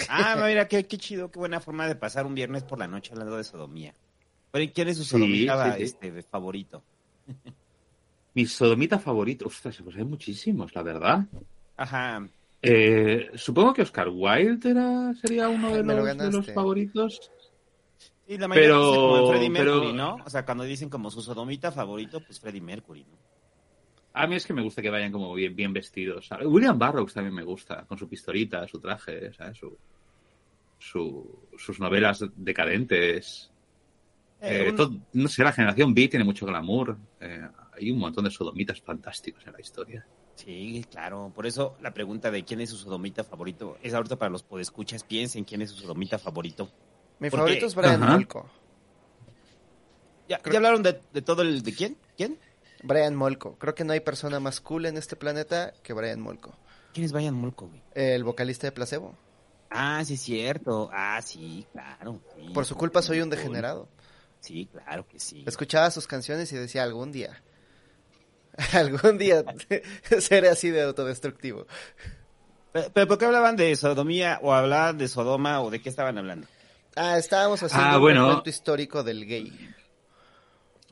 Ah, 0.08 0.36
mira, 0.46 0.68
qué, 0.68 0.86
qué 0.86 0.98
chido, 0.98 1.30
qué 1.30 1.38
buena 1.38 1.60
forma 1.60 1.86
de 1.88 1.96
pasar 1.96 2.26
un 2.26 2.34
viernes 2.34 2.62
por 2.62 2.78
la 2.78 2.86
noche 2.86 3.12
hablando 3.12 3.36
de 3.36 3.44
sodomía. 3.44 3.94
Pero, 4.52 4.64
¿y 4.64 4.68
¿quién 4.68 4.88
es 4.88 4.96
su 4.98 5.04
Sí, 5.04 5.10
sodomita 5.10 5.72
sí, 5.72 5.78
sí. 5.78 5.82
este, 5.84 6.22
favorito? 6.22 6.82
Mi 8.34 8.46
sodomita 8.46 8.98
favorito, 8.98 9.46
ostras, 9.48 9.80
pues 9.82 9.96
hay 9.96 10.04
muchísimos, 10.04 10.74
la 10.74 10.82
verdad. 10.82 11.26
Ajá, 11.76 12.26
Eh, 12.62 13.30
supongo 13.34 13.72
que 13.72 13.82
Oscar 13.82 14.08
Wilde 14.08 14.70
era, 14.70 15.14
sería 15.14 15.48
uno 15.48 15.70
de 15.70 15.78
Ay, 15.78 15.82
me 15.82 15.94
lo 15.94 16.00
los, 16.04 16.08
de 16.08 16.14
los 16.24 16.32
ganaste. 16.32 16.52
favoritos. 16.52 17.30
y 18.28 18.38
la 18.38 18.46
mayoría 18.46 18.68
Pero- 18.68 18.86
dice 18.90 18.96
como 19.00 19.28
Freddie 19.30 19.50
pero- 19.50 19.72
Mercury, 19.74 19.92
¿no? 19.94 20.16
O 20.24 20.30
sea, 20.30 20.44
cuando 20.44 20.64
dicen 20.64 20.88
como 20.90 21.10
su 21.10 21.20
sodomita 21.22 21.72
favorito, 21.72 22.20
pues 22.20 22.38
Freddie 22.38 22.60
Mercury, 22.60 23.04
¿no? 23.04 23.16
A 24.12 24.26
mí 24.26 24.34
es 24.36 24.44
que 24.46 24.52
me 24.52 24.62
gusta 24.62 24.82
que 24.82 24.90
vayan 24.90 25.12
como 25.12 25.32
bien, 25.34 25.54
bien 25.54 25.72
vestidos. 25.72 26.26
¿sabes? 26.26 26.46
William 26.48 26.78
Burroughs 26.78 27.14
también 27.14 27.34
me 27.34 27.44
gusta, 27.44 27.84
con 27.86 27.96
su 27.98 28.08
pistolita, 28.08 28.66
su 28.66 28.80
traje, 28.80 29.32
¿sabes? 29.34 29.56
Su, 29.58 29.76
su- 30.78 31.48
sus 31.56 31.78
novelas 31.80 32.24
decadentes. 32.36 33.50
Eh, 34.40 34.64
Eh, 34.66 34.70
un- 34.70 34.76
todo- 34.76 34.96
no 35.12 35.28
sé, 35.28 35.44
la 35.44 35.52
generación 35.52 35.94
B 35.94 36.08
tiene 36.08 36.24
mucho 36.24 36.46
glamour. 36.46 36.96
Eh, 37.20 37.46
hay 37.72 37.90
un 37.90 37.98
montón 37.98 38.24
de 38.24 38.30
sodomitas 38.30 38.80
fantásticos 38.80 39.46
en 39.46 39.52
la 39.52 39.60
historia. 39.60 40.06
Sí, 40.34 40.84
claro. 40.90 41.30
Por 41.34 41.46
eso 41.46 41.76
la 41.82 41.92
pregunta 41.92 42.30
de 42.30 42.42
quién 42.44 42.60
es 42.62 42.70
su 42.70 42.76
sodomita 42.78 43.22
favorito 43.22 43.76
es 43.82 43.92
ahorita 43.92 44.16
para 44.16 44.30
los 44.30 44.42
podescuchas. 44.42 45.04
Piensen 45.04 45.44
quién 45.44 45.60
es 45.62 45.70
su 45.70 45.76
sodomita 45.82 46.18
favorito. 46.18 46.70
Mi 47.18 47.28
¿Por 47.28 47.40
favorito 47.40 47.60
qué? 47.60 47.66
es 47.66 47.74
Brian 47.74 48.02
Ajá. 48.02 48.12
Molko. 48.16 48.50
¿Ya, 50.28 50.40
ya 50.50 50.56
hablaron 50.56 50.82
de, 50.82 51.00
de 51.12 51.22
todo 51.22 51.42
el... 51.42 51.62
¿De 51.62 51.74
quién? 51.74 51.96
¿Quién? 52.16 52.38
Brian 52.82 53.14
Molko. 53.16 53.56
Creo 53.58 53.74
que 53.74 53.84
no 53.84 53.92
hay 53.92 54.00
persona 54.00 54.40
más 54.40 54.60
cool 54.60 54.86
en 54.86 54.96
este 54.96 55.16
planeta 55.16 55.72
que 55.82 55.92
Brian 55.92 56.20
Molko. 56.20 56.54
¿Quién 56.92 57.04
es 57.06 57.12
Brian 57.12 57.34
Molko, 57.34 57.68
güey? 57.68 57.82
El 57.94 58.24
vocalista 58.24 58.66
de 58.66 58.72
Placebo. 58.72 59.16
Ah, 59.70 60.02
sí 60.04 60.14
es 60.14 60.20
cierto. 60.22 60.90
Ah, 60.92 61.20
sí, 61.22 61.66
claro. 61.72 62.20
sí. 62.36 62.48
Por 62.52 62.66
su 62.66 62.74
culpa 62.76 63.02
soy 63.02 63.18
un 63.20 63.28
Cool. 63.28 63.36
degenerado. 63.38 63.88
Sí, 64.40 64.68
claro 64.72 65.06
que 65.06 65.20
sí. 65.20 65.44
Escuchaba 65.46 65.90
sus 65.90 66.06
canciones 66.06 66.50
y 66.52 66.56
decía 66.56 66.82
algún 66.82 67.12
día. 67.12 67.42
algún 68.72 69.18
día 69.18 69.44
seré 70.18 70.48
así 70.48 70.70
de 70.70 70.82
autodestructivo. 70.82 71.66
Pero, 72.72 72.90
pero 72.92 73.06
¿por 73.08 73.18
qué 73.18 73.26
hablaban 73.26 73.54
de 73.56 73.74
sodomía 73.76 74.38
o 74.42 74.52
hablaban 74.52 74.98
de 74.98 75.08
Sodoma 75.08 75.60
o 75.60 75.70
de 75.70 75.80
qué 75.82 75.88
estaban 75.88 76.18
hablando? 76.18 76.46
Ah, 76.96 77.18
estábamos 77.18 77.62
haciendo 77.62 77.86
Ah, 77.86 77.98
un 77.98 78.06
recuento 78.08 78.50
histórico 78.50 79.02
del 79.04 79.26
gay. 79.26 79.52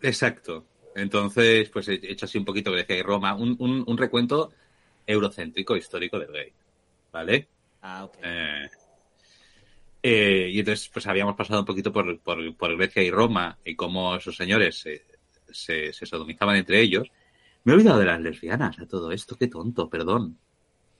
Exacto. 0.02 0.64
Entonces, 0.98 1.70
pues 1.70 1.88
he 1.88 1.94
hecho 2.10 2.26
así 2.26 2.38
un 2.38 2.44
poquito 2.44 2.72
Grecia 2.72 2.96
y 2.96 3.02
Roma, 3.02 3.34
un, 3.34 3.56
un- 3.58 3.84
un 3.86 3.98
recuento 3.98 4.52
eurocéntrico 5.06 5.76
histórico 5.76 6.18
del 6.18 6.32
gay. 6.32 6.52
¿Vale? 7.12 7.48
Ah, 7.82 8.04
ok. 8.04 8.16
Eh, 8.22 8.68
eh, 10.02 10.48
y 10.52 10.58
entonces, 10.60 10.88
pues 10.92 11.06
habíamos 11.06 11.34
pasado 11.34 11.60
un 11.60 11.66
poquito 11.66 11.92
por, 11.92 12.18
por, 12.20 12.56
por 12.56 12.76
Grecia 12.76 13.02
y 13.02 13.10
Roma 13.10 13.58
y 13.64 13.74
cómo 13.74 14.14
esos 14.16 14.36
señores 14.36 14.78
se, 14.78 15.04
se, 15.50 15.92
se 15.92 16.06
sodomizaban 16.06 16.56
entre 16.56 16.80
ellos. 16.80 17.10
Me 17.64 17.72
he 17.72 17.76
olvidado 17.76 17.98
de 17.98 18.06
las 18.06 18.20
lesbianas 18.20 18.78
a 18.78 18.86
todo 18.86 19.10
esto, 19.12 19.36
qué 19.36 19.48
tonto, 19.48 19.88
perdón. 19.90 20.38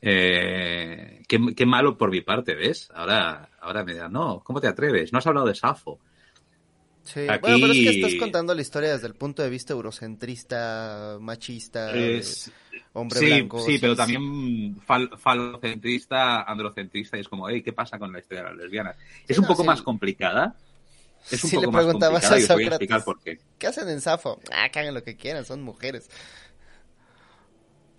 Eh, 0.01 1.23
qué, 1.29 1.41
qué 1.57 1.67
malo 1.67 1.97
por 1.99 2.11
mi 2.11 2.21
parte, 2.23 2.55
¿ves? 2.55 2.91
Ahora, 2.95 3.51
ahora 3.61 3.85
me 3.85 3.95
dirán, 3.95 4.13
no, 4.13 4.41
¿cómo 4.45 4.61
te 4.61 4.69
atreves? 4.69 5.13
No 5.13 5.19
has 5.19 5.27
hablado 5.27 5.47
de 5.47 5.55
Safo. 5.55 6.01
Sí. 7.13 7.21
Aquí- 7.29 7.41
Bueno, 7.41 7.59
pero 7.61 7.73
es 7.73 7.79
que 7.79 7.89
estás 7.89 8.15
contando 8.17 8.55
la 8.55 8.61
historia 8.61 8.93
desde 8.93 9.07
el 9.07 9.15
punto 9.15 9.43
de 9.43 9.49
vista 9.49 9.73
eurocentrista, 9.73 11.17
machista, 11.21 11.97
Es- 11.97 12.53
hombre 12.93 13.21
sí, 13.21 13.27
blanco. 13.27 13.61
sí, 13.61 13.79
pero 13.79 13.97
también 13.97 14.77
fal- 14.87 15.17
falocentrista, 15.19 16.43
androcentrista, 16.43 17.17
y 17.17 17.21
es 17.21 17.29
como, 17.29 17.49
hey, 17.49 17.63
¿qué 17.63 17.73
pasa 17.73 17.99
con 17.99 18.13
la 18.13 18.19
historia 18.19 18.45
de 18.45 18.51
las 18.51 18.59
lesbianas? 18.59 18.97
Es 19.27 19.37
Sí, 19.37 19.41
un 19.41 19.43
no, 19.43 19.49
poco 19.49 19.65
más 19.65 19.81
complicada. 19.81 20.55
Es 21.31 21.43
un 21.45 21.51
Si 21.51 21.57
le 21.57 21.63
poco 21.63 21.73
más 21.73 21.87
complicada 21.87 22.35
a 22.37 22.39
y 22.39 22.47
voy 22.47 23.01
por 23.05 23.21
qué. 23.21 23.39
¿Qué 23.59 23.67
hacen 23.67 23.89
en 23.89 24.01
Safo? 24.01 24.39
Ah, 24.53 24.69
que 24.69 24.79
hagan 24.79 24.95
lo 24.95 25.03
que 25.03 25.17
quieran, 25.17 25.45
son 25.47 25.63
mujeres. 25.63 26.11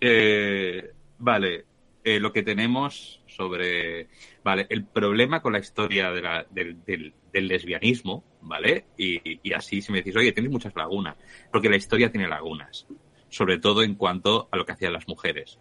Eh, 0.00 0.90
vale, 1.18 1.64
eh, 2.04 2.20
lo 2.20 2.32
que 2.32 2.42
tenemos 2.42 3.20
sobre... 3.26 4.08
Vale, 4.42 4.66
el 4.70 4.84
problema 4.84 5.42
con 5.42 5.52
la 5.52 5.58
historia 5.58 6.10
del, 6.12 7.14
lesbianismo, 7.32 8.24
¿vale? 8.40 8.86
Y, 8.96 9.40
y 9.42 9.52
así 9.52 9.82
si 9.82 9.92
me 9.92 9.98
decís, 9.98 10.16
oye, 10.16 10.32
tienes 10.32 10.50
muchas 10.50 10.74
lagunas, 10.74 11.16
porque 11.52 11.68
la 11.68 11.76
historia 11.76 12.10
tiene 12.10 12.26
lagunas, 12.26 12.86
sobre 13.28 13.58
todo 13.58 13.82
en 13.82 13.94
cuanto 13.96 14.48
a 14.50 14.56
lo 14.56 14.64
que 14.64 14.72
hacían 14.72 14.94
las 14.94 15.06
mujeres. 15.08 15.58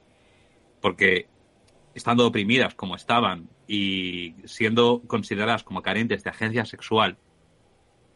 Porque 0.82 1.27
estando 1.93 2.25
oprimidas 2.25 2.75
como 2.75 2.95
estaban 2.95 3.49
y 3.67 4.36
siendo 4.45 5.01
consideradas 5.07 5.63
como 5.63 5.82
carentes 5.82 6.23
de 6.23 6.30
agencia 6.30 6.63
sexual, 6.63 7.17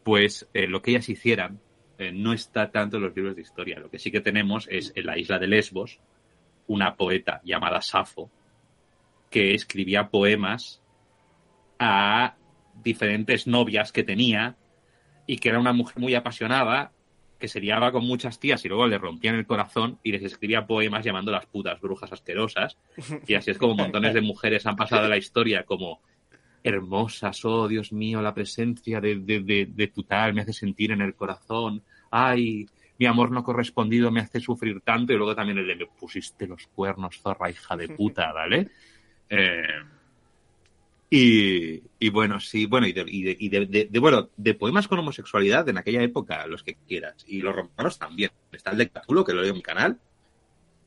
pues 0.02 0.48
eh, 0.54 0.66
lo 0.66 0.80
que 0.80 0.92
ellas 0.92 1.08
hicieran 1.08 1.60
eh, 1.98 2.12
no 2.12 2.32
está 2.32 2.70
tanto 2.70 2.96
en 2.96 3.04
los 3.04 3.16
libros 3.16 3.36
de 3.36 3.42
historia. 3.42 3.78
Lo 3.78 3.90
que 3.90 3.98
sí 3.98 4.10
que 4.10 4.20
tenemos 4.20 4.66
es 4.70 4.92
en 4.94 5.06
la 5.06 5.18
isla 5.18 5.38
de 5.38 5.46
Lesbos 5.46 6.00
una 6.66 6.96
poeta 6.96 7.40
llamada 7.44 7.82
Safo 7.82 8.30
que 9.34 9.52
escribía 9.52 10.10
poemas 10.10 10.80
a 11.80 12.36
diferentes 12.84 13.48
novias 13.48 13.90
que 13.90 14.04
tenía 14.04 14.56
y 15.26 15.38
que 15.38 15.48
era 15.48 15.58
una 15.58 15.72
mujer 15.72 15.98
muy 15.98 16.14
apasionada 16.14 16.92
que 17.40 17.48
se 17.48 17.60
liaba 17.60 17.90
con 17.90 18.06
muchas 18.06 18.38
tías 18.38 18.64
y 18.64 18.68
luego 18.68 18.86
le 18.86 18.96
rompían 18.96 19.34
el 19.34 19.44
corazón 19.44 19.98
y 20.04 20.12
les 20.12 20.22
escribía 20.22 20.68
poemas 20.68 21.04
llamándolas 21.04 21.46
putas 21.46 21.80
brujas 21.80 22.12
asquerosas. 22.12 22.78
Y 23.26 23.34
así 23.34 23.50
es 23.50 23.58
como 23.58 23.74
montones 23.74 24.14
de 24.14 24.20
mujeres 24.20 24.66
han 24.66 24.76
pasado 24.76 25.06
a 25.06 25.08
la 25.08 25.16
historia 25.16 25.64
como 25.64 26.00
hermosas, 26.62 27.44
oh 27.44 27.66
Dios 27.66 27.92
mío, 27.92 28.22
la 28.22 28.34
presencia 28.34 29.00
de, 29.00 29.16
de, 29.16 29.40
de, 29.40 29.66
de 29.68 29.88
tu 29.88 30.04
tal 30.04 30.32
me 30.32 30.42
hace 30.42 30.52
sentir 30.52 30.92
en 30.92 31.00
el 31.00 31.16
corazón, 31.16 31.82
ay, 32.12 32.66
mi 33.00 33.06
amor 33.06 33.32
no 33.32 33.42
correspondido 33.42 34.12
me 34.12 34.20
hace 34.20 34.38
sufrir 34.38 34.80
tanto 34.82 35.12
y 35.12 35.16
luego 35.16 35.34
también 35.34 35.58
el 35.58 35.66
de 35.66 35.86
pusiste 35.86 36.46
los 36.46 36.68
cuernos, 36.68 37.20
zorra 37.20 37.50
hija 37.50 37.76
de 37.76 37.88
puta, 37.88 38.32
¿vale? 38.32 38.70
Eh, 39.28 39.62
y, 41.10 41.82
y 42.00 42.08
bueno, 42.10 42.40
sí, 42.40 42.66
bueno, 42.66 42.86
y, 42.88 42.92
de, 42.92 43.88
bueno, 44.00 44.30
de 44.36 44.54
poemas 44.54 44.88
con 44.88 44.98
homosexualidad 44.98 45.68
en 45.68 45.78
aquella 45.78 46.02
época, 46.02 46.46
los 46.46 46.62
que 46.62 46.76
quieras. 46.88 47.24
Y 47.28 47.40
los 47.40 47.54
romanos 47.54 47.98
también. 47.98 48.32
Está 48.50 48.72
el 48.72 48.78
de 48.78 48.88
Catulo, 48.88 49.24
que 49.24 49.32
lo 49.32 49.42
leo 49.42 49.50
en 49.50 49.56
mi 49.56 49.62
canal. 49.62 49.98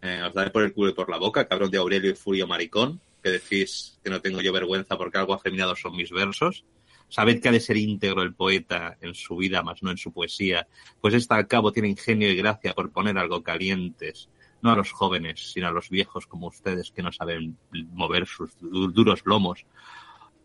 Eh, 0.01 0.21
os 0.27 0.33
daré 0.33 0.51
por 0.51 0.63
el 0.63 0.73
culo 0.73 0.91
y 0.91 0.93
por 0.93 1.09
la 1.09 1.17
boca, 1.17 1.47
cabrón 1.47 1.71
de 1.71 1.77
Aurelio 1.77 2.11
y 2.11 2.15
Furio 2.15 2.45
Maricón, 2.45 2.99
que 3.23 3.31
decís 3.31 3.99
que 4.03 4.09
no 4.09 4.21
tengo 4.21 4.41
yo 4.41 4.51
vergüenza 4.53 4.97
porque 4.97 5.17
algo 5.17 5.33
afeminado 5.33 5.75
son 5.75 5.95
mis 5.95 6.11
versos. 6.11 6.65
Sabed 7.09 7.41
que 7.41 7.47
ha 7.47 7.53
de 7.53 7.61
ser 7.61 7.77
íntegro 7.77 8.21
el 8.21 8.33
poeta 8.33 8.97
en 8.99 9.15
su 9.15 9.37
vida, 9.37 9.63
más 9.63 9.81
no 9.81 9.91
en 9.91 9.97
su 9.97 10.11
poesía, 10.11 10.67
pues 10.99 11.13
esta 11.13 11.35
al 11.35 11.47
cabo 11.47 11.71
tiene 11.71 11.87
ingenio 11.87 12.29
y 12.29 12.35
gracia 12.35 12.73
por 12.73 12.91
poner 12.91 13.17
algo 13.17 13.43
calientes, 13.43 14.27
no 14.61 14.71
a 14.71 14.75
los 14.75 14.91
jóvenes, 14.91 15.51
sino 15.53 15.67
a 15.67 15.71
los 15.71 15.89
viejos 15.89 16.27
como 16.27 16.47
ustedes 16.47 16.91
que 16.91 17.03
no 17.03 17.11
saben 17.11 17.57
mover 17.91 18.25
sus 18.25 18.57
du- 18.59 18.91
duros 18.91 19.21
lomos. 19.25 19.65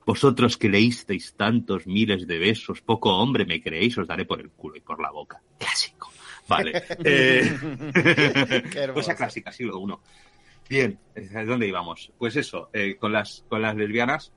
Vosotros 0.05 0.57
que 0.57 0.69
leísteis 0.69 1.35
tantos 1.37 1.87
miles 1.87 2.27
de 2.27 2.39
besos, 2.39 2.83
poco 2.83 3.17
hombre 3.17 3.45
me 3.47 3.63
creéis, 3.63 3.97
os 3.99 4.09
daré 4.09 4.25
por 4.25 4.41
el 4.41 4.51
culo 4.51 4.77
y 4.77 4.81
por 4.81 5.01
la 5.01 5.11
boca. 5.13 5.41
Clásico. 5.59 6.11
Vale. 6.49 6.83
Eh... 7.05 7.57
Qué 8.73 8.79
hermoso. 8.81 8.95
Cosa 9.01 9.15
clásica, 9.17 9.53
siglo 9.53 9.79
uno. 9.79 10.01
Bien, 10.69 10.99
¿a 11.37 11.45
dónde 11.45 11.69
íbamos? 11.69 12.13
Pues 12.19 12.35
eso, 12.37 12.69
eh, 12.73 12.97
con, 12.97 13.13
las, 13.13 13.45
con 13.49 13.63
las 13.63 13.77
lesbianas 13.77 14.33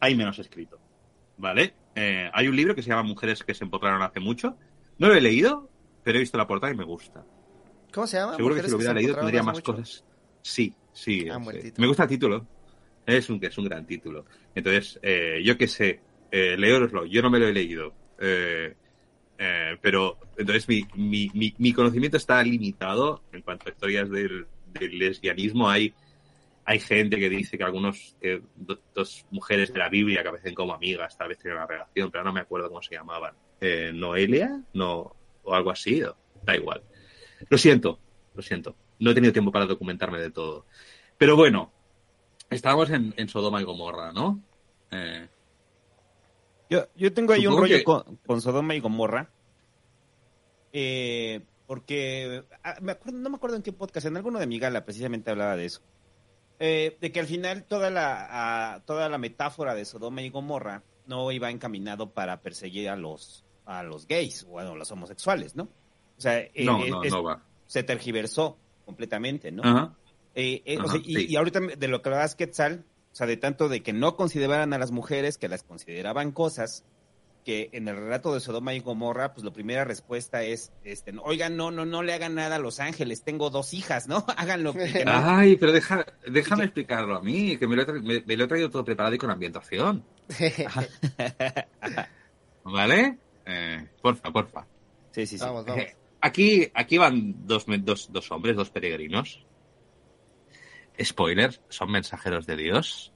hay 0.00 0.14
menos 0.14 0.38
escrito, 0.38 0.78
¿vale? 1.38 1.74
Eh, 1.94 2.30
hay 2.32 2.48
un 2.48 2.56
libro 2.56 2.74
que 2.74 2.82
se 2.82 2.88
llama 2.90 3.02
Mujeres 3.04 3.42
que 3.42 3.54
se 3.54 3.64
empotraron 3.64 4.02
hace 4.02 4.20
mucho. 4.20 4.56
No 4.98 5.08
lo 5.08 5.14
he 5.14 5.20
leído, 5.20 5.68
pero 6.04 6.18
he 6.18 6.20
visto 6.20 6.38
la 6.38 6.46
portada 6.46 6.72
y 6.72 6.76
me 6.76 6.84
gusta. 6.84 7.24
¿Cómo 7.92 8.06
se 8.06 8.16
llama? 8.16 8.36
Seguro 8.36 8.54
que 8.54 8.62
si 8.62 8.70
lo 8.70 8.76
hubiera 8.76 8.94
leído 8.94 9.14
tendría 9.16 9.42
más 9.42 9.54
mucho. 9.56 9.72
cosas. 9.76 10.04
Sí, 10.42 10.74
sí. 10.92 11.28
Ah, 11.30 11.40
eh, 11.52 11.72
me 11.78 11.86
gusta 11.86 12.04
el 12.04 12.08
título. 12.08 12.46
Es 13.04 13.28
un, 13.30 13.38
es 13.44 13.58
un 13.58 13.64
gran 13.64 13.86
título. 13.86 14.24
Entonces, 14.54 14.98
eh, 15.02 15.40
yo 15.44 15.56
qué 15.58 15.66
sé, 15.68 16.00
eh, 16.30 16.56
leéroslo. 16.56 17.04
Yo 17.06 17.20
no 17.22 17.30
me 17.30 17.38
lo 17.38 17.48
he 17.48 17.52
leído. 17.52 17.94
Eh, 18.18 18.74
eh, 19.38 19.76
pero 19.80 20.18
entonces 20.36 20.68
mi, 20.68 20.84
mi, 20.94 21.30
mi, 21.34 21.54
mi 21.58 21.72
conocimiento 21.72 22.16
está 22.16 22.42
limitado 22.42 23.22
en 23.32 23.42
cuanto 23.42 23.68
a 23.68 23.72
historias 23.72 24.08
del, 24.10 24.46
del 24.66 24.98
lesbianismo. 24.98 25.68
Hay, 25.68 25.92
hay 26.64 26.78
gente 26.78 27.18
que 27.18 27.28
dice 27.28 27.58
que 27.58 27.64
algunos, 27.64 28.16
que 28.20 28.40
do- 28.54 28.80
dos 28.94 29.26
mujeres 29.30 29.72
de 29.72 29.78
la 29.80 29.88
Biblia 29.88 30.22
que 30.22 30.28
aparecen 30.28 30.54
como 30.54 30.74
amigas, 30.74 31.16
tal 31.18 31.28
vez 31.28 31.38
tienen 31.38 31.58
una 31.58 31.66
relación, 31.66 32.10
pero 32.10 32.24
no 32.24 32.32
me 32.32 32.40
acuerdo 32.40 32.68
cómo 32.68 32.82
se 32.82 32.94
llamaban. 32.94 33.34
Eh, 33.60 33.90
¿Noelia? 33.92 34.62
No, 34.74 35.16
o 35.42 35.54
algo 35.54 35.70
así. 35.70 36.02
Da 36.44 36.56
igual. 36.56 36.82
Lo 37.48 37.58
siento, 37.58 37.98
lo 38.34 38.42
siento. 38.42 38.74
No 38.98 39.10
he 39.10 39.14
tenido 39.14 39.32
tiempo 39.32 39.50
para 39.52 39.66
documentarme 39.66 40.20
de 40.20 40.30
todo. 40.30 40.66
Pero 41.18 41.36
bueno, 41.36 41.70
estábamos 42.50 42.90
en, 42.90 43.14
en 43.16 43.28
Sodoma 43.28 43.60
y 43.60 43.64
Gomorra, 43.64 44.12
¿no? 44.12 44.40
Eh, 44.90 45.28
Yo, 46.70 46.86
yo 46.96 47.12
tengo 47.12 47.32
ahí 47.32 47.46
un 47.46 47.56
rollo 47.58 47.76
que- 47.78 47.84
con, 47.84 48.16
con 48.26 48.40
Sodoma 48.40 48.74
y 48.74 48.80
Gomorra. 48.80 49.30
Eh, 50.72 51.40
porque 51.66 52.44
ah, 52.64 52.76
me 52.80 52.92
acuerdo, 52.92 53.18
no 53.18 53.30
me 53.30 53.36
acuerdo 53.36 53.56
en 53.56 53.62
qué 53.62 53.72
podcast, 53.72 54.06
en 54.06 54.16
alguno 54.16 54.38
de 54.38 54.46
mi 54.46 54.58
gala 54.58 54.84
precisamente 54.84 55.30
hablaba 55.30 55.56
de 55.56 55.66
eso. 55.66 55.80
Eh, 56.58 56.96
de 57.00 57.12
que 57.12 57.20
al 57.20 57.26
final 57.26 57.64
toda 57.64 57.90
la, 57.90 58.82
toda 58.86 59.08
la 59.08 59.18
metáfora 59.18 59.74
de 59.74 59.84
Sodoma 59.84 60.22
y 60.22 60.30
Gomorra 60.30 60.82
no 61.06 61.30
iba 61.32 61.50
encaminado 61.50 62.10
para 62.10 62.40
perseguir 62.40 62.88
a 62.88 62.96
los, 62.96 63.44
a 63.66 63.82
los 63.82 64.06
gays 64.06 64.46
o 64.48 64.58
a 64.60 64.64
los 64.64 64.90
homosexuales, 64.92 65.56
¿no? 65.56 65.68
O 66.22 66.30
sea, 66.30 66.38
eh, 66.38 66.52
no, 66.64 66.84
eh, 66.84 66.90
no, 66.90 67.02
es- 67.02 67.12
no 67.12 67.24
va. 67.24 67.42
se 67.66 67.82
tergiversó 67.82 68.56
completamente, 68.84 69.50
¿no? 69.50 69.62
Ajá. 69.64 69.92
Eh, 70.36 70.62
eh, 70.64 70.78
o 70.78 70.82
Ajá, 70.82 70.92
sea, 70.92 71.00
y, 71.04 71.14
sí. 71.16 71.26
y 71.30 71.36
ahorita 71.36 71.58
de 71.60 71.88
lo 71.88 72.00
que 72.00 72.08
hablabas, 72.10 72.36
Quetzal, 72.36 72.84
o 73.12 73.16
sea, 73.16 73.26
de 73.26 73.36
tanto 73.36 73.68
de 73.68 73.82
que 73.82 73.92
no 73.92 74.14
consideraban 74.16 74.72
a 74.72 74.78
las 74.78 74.92
mujeres, 74.92 75.36
que 75.36 75.48
las 75.48 75.64
consideraban 75.64 76.30
cosas, 76.30 76.84
que 77.44 77.70
en 77.72 77.88
el 77.88 77.96
relato 77.96 78.32
de 78.32 78.38
Sodoma 78.38 78.72
y 78.72 78.78
Gomorra, 78.78 79.32
pues 79.34 79.44
la 79.44 79.52
primera 79.52 79.84
respuesta 79.84 80.44
es, 80.44 80.70
este, 80.84 81.10
no, 81.12 81.22
oigan, 81.22 81.56
no, 81.56 81.72
no, 81.72 81.84
no 81.84 82.04
le 82.04 82.14
hagan 82.14 82.36
nada 82.36 82.54
a 82.54 82.58
Los 82.60 82.78
Ángeles, 82.78 83.24
tengo 83.24 83.50
dos 83.50 83.74
hijas, 83.74 84.06
¿no? 84.06 84.24
Háganlo. 84.36 84.72
que 84.74 85.04
no- 85.04 85.10
Ay, 85.12 85.56
pero 85.56 85.72
deja, 85.72 86.06
déjame 86.24 86.64
explicarlo 86.66 87.16
a 87.16 87.20
mí, 87.20 87.56
que 87.56 87.66
me 87.66 87.74
lo, 87.74 87.82
he 87.82 87.86
tra- 87.88 88.00
me- 88.00 88.22
me 88.24 88.36
lo 88.36 88.44
he 88.44 88.46
traído 88.46 88.70
todo 88.70 88.84
preparado 88.84 89.16
y 89.16 89.18
con 89.18 89.28
ambientación. 89.30 90.04
¿Vale? 92.64 93.18
Eh, 93.44 93.88
porfa, 94.00 94.30
porfa. 94.30 94.64
Sí, 95.10 95.26
sí, 95.26 95.36
sí. 95.36 95.44
vamos, 95.44 95.66
vamos. 95.66 95.84
Aquí, 96.22 96.70
aquí 96.74 96.98
van 96.98 97.46
dos, 97.46 97.64
dos, 97.80 98.10
dos 98.12 98.30
hombres, 98.30 98.56
dos 98.56 98.70
peregrinos. 98.70 99.44
Spoiler, 101.02 101.60
son 101.68 101.90
mensajeros 101.90 102.46
de 102.46 102.56
Dios. 102.56 103.12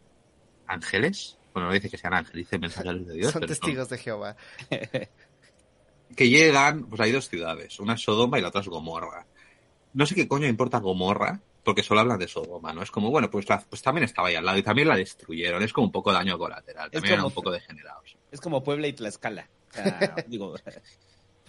Ángeles. 0.66 1.38
Bueno, 1.54 1.68
no 1.68 1.74
dice 1.74 1.88
que 1.88 1.96
sean 1.98 2.14
ángeles, 2.14 2.44
dice 2.46 2.58
mensajeros 2.58 3.06
de 3.06 3.14
Dios. 3.14 3.32
Son 3.32 3.40
pero 3.40 3.50
testigos 3.50 3.88
de 3.88 3.98
Jehová. 3.98 4.36
que 6.16 6.28
llegan, 6.28 6.84
pues 6.86 7.00
hay 7.00 7.12
dos 7.12 7.28
ciudades, 7.28 7.78
una 7.80 7.94
es 7.94 8.02
Sodoma 8.02 8.38
y 8.38 8.42
la 8.42 8.48
otra 8.48 8.60
es 8.60 8.68
Gomorra. 8.68 9.26
No 9.94 10.04
sé 10.04 10.14
qué 10.14 10.28
coño 10.28 10.46
importa 10.46 10.78
Gomorra, 10.80 11.40
porque 11.64 11.82
solo 11.82 12.00
hablan 12.00 12.18
de 12.18 12.28
Sodoma, 12.28 12.72
¿no? 12.72 12.82
Es 12.82 12.90
como, 12.90 13.10
bueno, 13.10 13.30
pues, 13.30 13.48
la- 13.48 13.60
pues 13.60 13.82
también 13.82 14.04
estaba 14.04 14.28
ahí 14.28 14.34
al 14.34 14.44
lado 14.44 14.58
y 14.58 14.62
también 14.62 14.88
la 14.88 14.96
destruyeron. 14.96 15.62
Es 15.62 15.72
como 15.72 15.86
un 15.86 15.92
poco 15.92 16.12
daño 16.12 16.36
colateral, 16.38 16.90
también 16.90 17.14
eran 17.14 17.26
un 17.26 17.32
poco 17.32 17.50
degenerados. 17.50 18.16
Es 18.30 18.40
como 18.40 18.62
Puebla 18.62 18.88
y 18.88 18.92
Tlaxcala. 18.92 19.48
O 19.70 19.72
sea, 19.72 20.14
digo, 20.28 20.54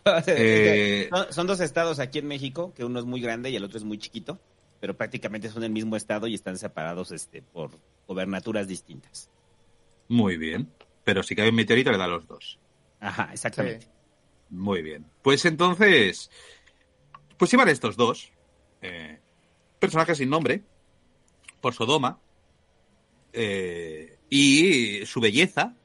Eh, 0.27 1.09
son, 1.11 1.33
son 1.33 1.47
dos 1.47 1.59
estados 1.59 1.99
aquí 1.99 2.19
en 2.19 2.27
México, 2.27 2.73
que 2.75 2.83
uno 2.83 2.99
es 2.99 3.05
muy 3.05 3.21
grande 3.21 3.49
y 3.49 3.55
el 3.55 3.63
otro 3.63 3.77
es 3.77 3.83
muy 3.83 3.97
chiquito, 3.97 4.39
pero 4.79 4.95
prácticamente 4.95 5.49
son 5.49 5.63
el 5.63 5.71
mismo 5.71 5.95
estado 5.95 6.27
y 6.27 6.33
están 6.33 6.57
separados 6.57 7.11
este, 7.11 7.41
por 7.41 7.71
gobernaturas 8.07 8.67
distintas. 8.67 9.29
muy 10.07 10.37
bien. 10.37 10.71
Pero 11.03 11.23
si 11.23 11.35
cae 11.35 11.49
un 11.49 11.55
meteorito 11.55 11.89
le 11.89 11.97
da 11.97 12.03
a 12.03 12.09
los 12.09 12.27
dos. 12.27 12.59
Ajá, 12.99 13.29
exactamente. 13.31 13.87
Muy 14.49 14.81
bien. 14.81 15.05
Pues 15.21 15.45
entonces, 15.45 16.29
pues 17.37 17.53
iban 17.53 17.69
estos 17.69 17.95
dos 17.95 18.31
eh, 18.81 19.19
personajes 19.79 20.17
sin 20.17 20.29
nombre 20.29 20.63
por 21.61 21.73
Sodoma 21.73 22.19
eh, 23.31 24.17
y 24.29 25.05
su 25.05 25.21
belleza 25.21 25.75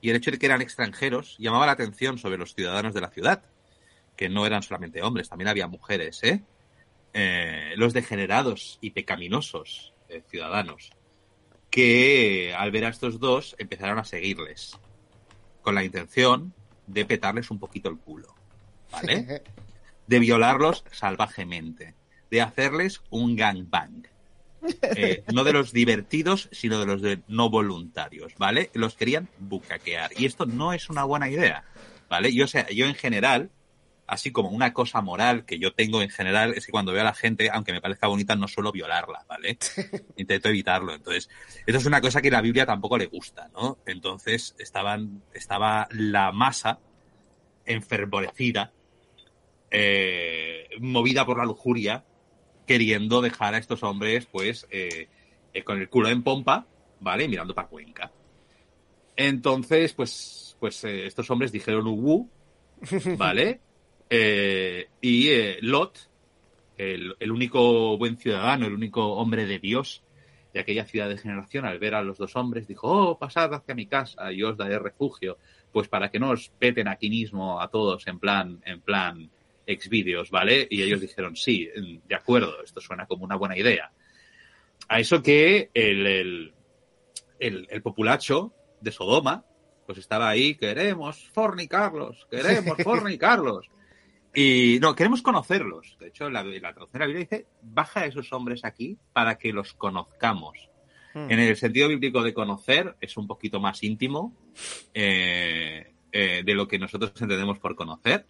y 0.00 0.10
el 0.10 0.16
hecho 0.16 0.30
de 0.30 0.38
que 0.38 0.46
eran 0.46 0.60
extranjeros 0.62 1.36
llamaba 1.38 1.66
la 1.66 1.72
atención 1.72 2.18
sobre 2.18 2.38
los 2.38 2.54
ciudadanos 2.54 2.94
de 2.94 3.00
la 3.00 3.10
ciudad, 3.10 3.42
que 4.16 4.28
no 4.28 4.46
eran 4.46 4.62
solamente 4.62 5.02
hombres, 5.02 5.28
también 5.28 5.48
había 5.48 5.66
mujeres, 5.66 6.22
¿eh? 6.24 6.42
Eh, 7.12 7.74
los 7.76 7.92
degenerados 7.92 8.78
y 8.80 8.90
pecaminosos 8.90 9.94
eh, 10.08 10.22
ciudadanos 10.28 10.90
que 11.70 12.54
al 12.56 12.70
ver 12.70 12.86
a 12.86 12.88
estos 12.88 13.20
dos 13.20 13.54
empezaron 13.58 13.98
a 13.98 14.04
seguirles 14.04 14.78
con 15.62 15.74
la 15.74 15.84
intención 15.84 16.54
de 16.86 17.04
petarles 17.04 17.50
un 17.50 17.58
poquito 17.58 17.88
el 17.88 17.98
culo, 17.98 18.34
¿vale? 18.90 19.42
De 20.06 20.20
violarlos 20.20 20.84
salvajemente, 20.92 21.94
de 22.30 22.40
hacerles 22.40 23.02
un 23.10 23.34
gangbang. 23.34 24.06
Eh, 24.94 25.24
no 25.34 25.42
de 25.42 25.52
los 25.52 25.72
divertidos, 25.72 26.48
sino 26.52 26.78
de 26.78 26.86
los 26.86 27.02
de 27.02 27.20
no 27.26 27.50
voluntarios, 27.50 28.34
¿vale? 28.38 28.70
Los 28.72 28.94
querían 28.94 29.28
bucaquear. 29.40 30.12
Y 30.16 30.26
esto 30.26 30.46
no 30.46 30.72
es 30.72 30.88
una 30.88 31.02
buena 31.02 31.28
idea, 31.28 31.64
¿vale? 32.08 32.32
Yo, 32.32 32.44
o 32.44 32.48
sea, 32.48 32.68
yo 32.68 32.86
en 32.86 32.94
general, 32.94 33.50
así 34.06 34.30
como 34.30 34.50
una 34.50 34.72
cosa 34.72 35.00
moral 35.00 35.44
que 35.44 35.58
yo 35.58 35.72
tengo 35.72 36.00
en 36.00 36.10
general, 36.10 36.54
es 36.54 36.66
que 36.66 36.72
cuando 36.72 36.92
veo 36.92 37.00
a 37.00 37.04
la 37.04 37.14
gente, 37.14 37.50
aunque 37.50 37.72
me 37.72 37.80
parezca 37.80 38.06
bonita, 38.06 38.36
no 38.36 38.46
suelo 38.48 38.72
violarla, 38.72 39.24
¿vale? 39.28 39.58
Intento 40.16 40.48
evitarlo. 40.48 40.94
Entonces, 40.94 41.28
esto 41.66 41.78
es 41.78 41.86
una 41.86 42.00
cosa 42.00 42.22
que 42.22 42.28
a 42.28 42.32
la 42.32 42.40
Biblia 42.40 42.66
tampoco 42.66 42.98
le 42.98 43.06
gusta, 43.06 43.48
¿no? 43.52 43.78
Entonces, 43.86 44.54
estaban, 44.58 45.22
estaba 45.34 45.88
la 45.90 46.30
masa 46.32 46.78
enfervorecida, 47.64 48.72
eh, 49.70 50.68
movida 50.78 51.26
por 51.26 51.38
la 51.38 51.44
lujuria, 51.44 52.04
queriendo 52.66 53.20
dejar 53.20 53.54
a 53.54 53.58
estos 53.58 53.82
hombres, 53.82 54.26
pues, 54.26 54.68
eh, 54.70 55.08
eh, 55.52 55.64
con 55.64 55.80
el 55.80 55.88
culo 55.88 56.08
en 56.08 56.22
pompa, 56.22 56.66
¿vale? 57.00 57.26
Mirando 57.26 57.54
para 57.54 57.68
Cuenca. 57.68 58.12
Entonces, 59.16 59.94
pues, 59.94 60.56
pues 60.60 60.84
estos 60.84 61.28
hombres 61.30 61.50
dijeron 61.50 61.86
Ubu, 61.88 62.30
¿vale? 63.16 63.60
Eh, 64.08 64.88
y 65.00 65.28
eh, 65.28 65.58
Lot, 65.62 66.10
el, 66.76 67.14
el 67.18 67.30
único 67.32 67.96
buen 67.98 68.16
ciudadano, 68.16 68.66
el 68.66 68.74
único 68.74 69.14
hombre 69.14 69.46
de 69.46 69.58
Dios 69.58 70.02
de 70.52 70.60
aquella 70.60 70.86
ciudad 70.86 71.08
de 71.08 71.18
generación, 71.18 71.66
al 71.66 71.78
ver 71.78 71.94
a 71.94 72.02
los 72.02 72.16
dos 72.16 72.34
hombres, 72.34 72.66
dijo, 72.66 72.88
oh, 72.88 73.18
pasad 73.18 73.52
hacia 73.52 73.74
mi 73.74 73.86
casa 73.86 74.32
y 74.32 74.42
os 74.42 74.56
daré 74.56 74.78
refugio, 74.78 75.36
pues 75.70 75.86
para 75.86 76.10
que 76.10 76.18
no 76.18 76.30
os 76.30 76.48
peten 76.48 76.88
aquí 76.88 77.10
mismo 77.10 77.60
a 77.60 77.68
todos 77.68 78.06
en 78.06 78.18
plan, 78.18 78.62
en 78.64 78.80
plan 78.80 79.30
exvídeos, 79.66 80.30
¿vale? 80.30 80.66
Y 80.70 80.80
ellos 80.80 81.02
dijeron, 81.02 81.36
sí, 81.36 81.68
de 82.08 82.14
acuerdo, 82.14 82.62
esto 82.62 82.80
suena 82.80 83.04
como 83.06 83.24
una 83.24 83.36
buena 83.36 83.58
idea. 83.58 83.90
A 84.88 85.00
eso 85.00 85.22
que 85.22 85.68
el, 85.74 86.06
el, 86.06 86.54
el, 87.38 87.66
el 87.68 87.82
populacho 87.82 88.54
de 88.80 88.92
Sodoma, 88.92 89.44
pues 89.84 89.98
estaba 89.98 90.28
ahí, 90.28 90.54
queremos 90.54 91.28
fornicarlos, 91.34 92.26
queremos 92.30 92.78
fornicarlos. 92.82 93.68
Y 94.38 94.78
no, 94.82 94.94
queremos 94.94 95.22
conocerlos. 95.22 95.96
De 95.98 96.08
hecho, 96.08 96.28
la, 96.28 96.44
la 96.44 96.74
traducción 96.74 96.92
de 96.92 96.98
la 96.98 97.06
Biblia 97.06 97.26
dice, 97.30 97.46
baja 97.62 98.00
a 98.00 98.04
esos 98.04 98.30
hombres 98.34 98.66
aquí 98.66 98.98
para 99.14 99.38
que 99.38 99.50
los 99.50 99.72
conozcamos. 99.72 100.68
Hmm. 101.14 101.30
En 101.30 101.40
el 101.40 101.56
sentido 101.56 101.88
bíblico 101.88 102.22
de 102.22 102.34
conocer, 102.34 102.96
es 103.00 103.16
un 103.16 103.26
poquito 103.26 103.60
más 103.60 103.82
íntimo 103.82 104.36
eh, 104.92 105.90
eh, 106.12 106.42
de 106.44 106.54
lo 106.54 106.68
que 106.68 106.78
nosotros 106.78 107.12
entendemos 107.18 107.58
por 107.58 107.74
conocer. 107.74 108.26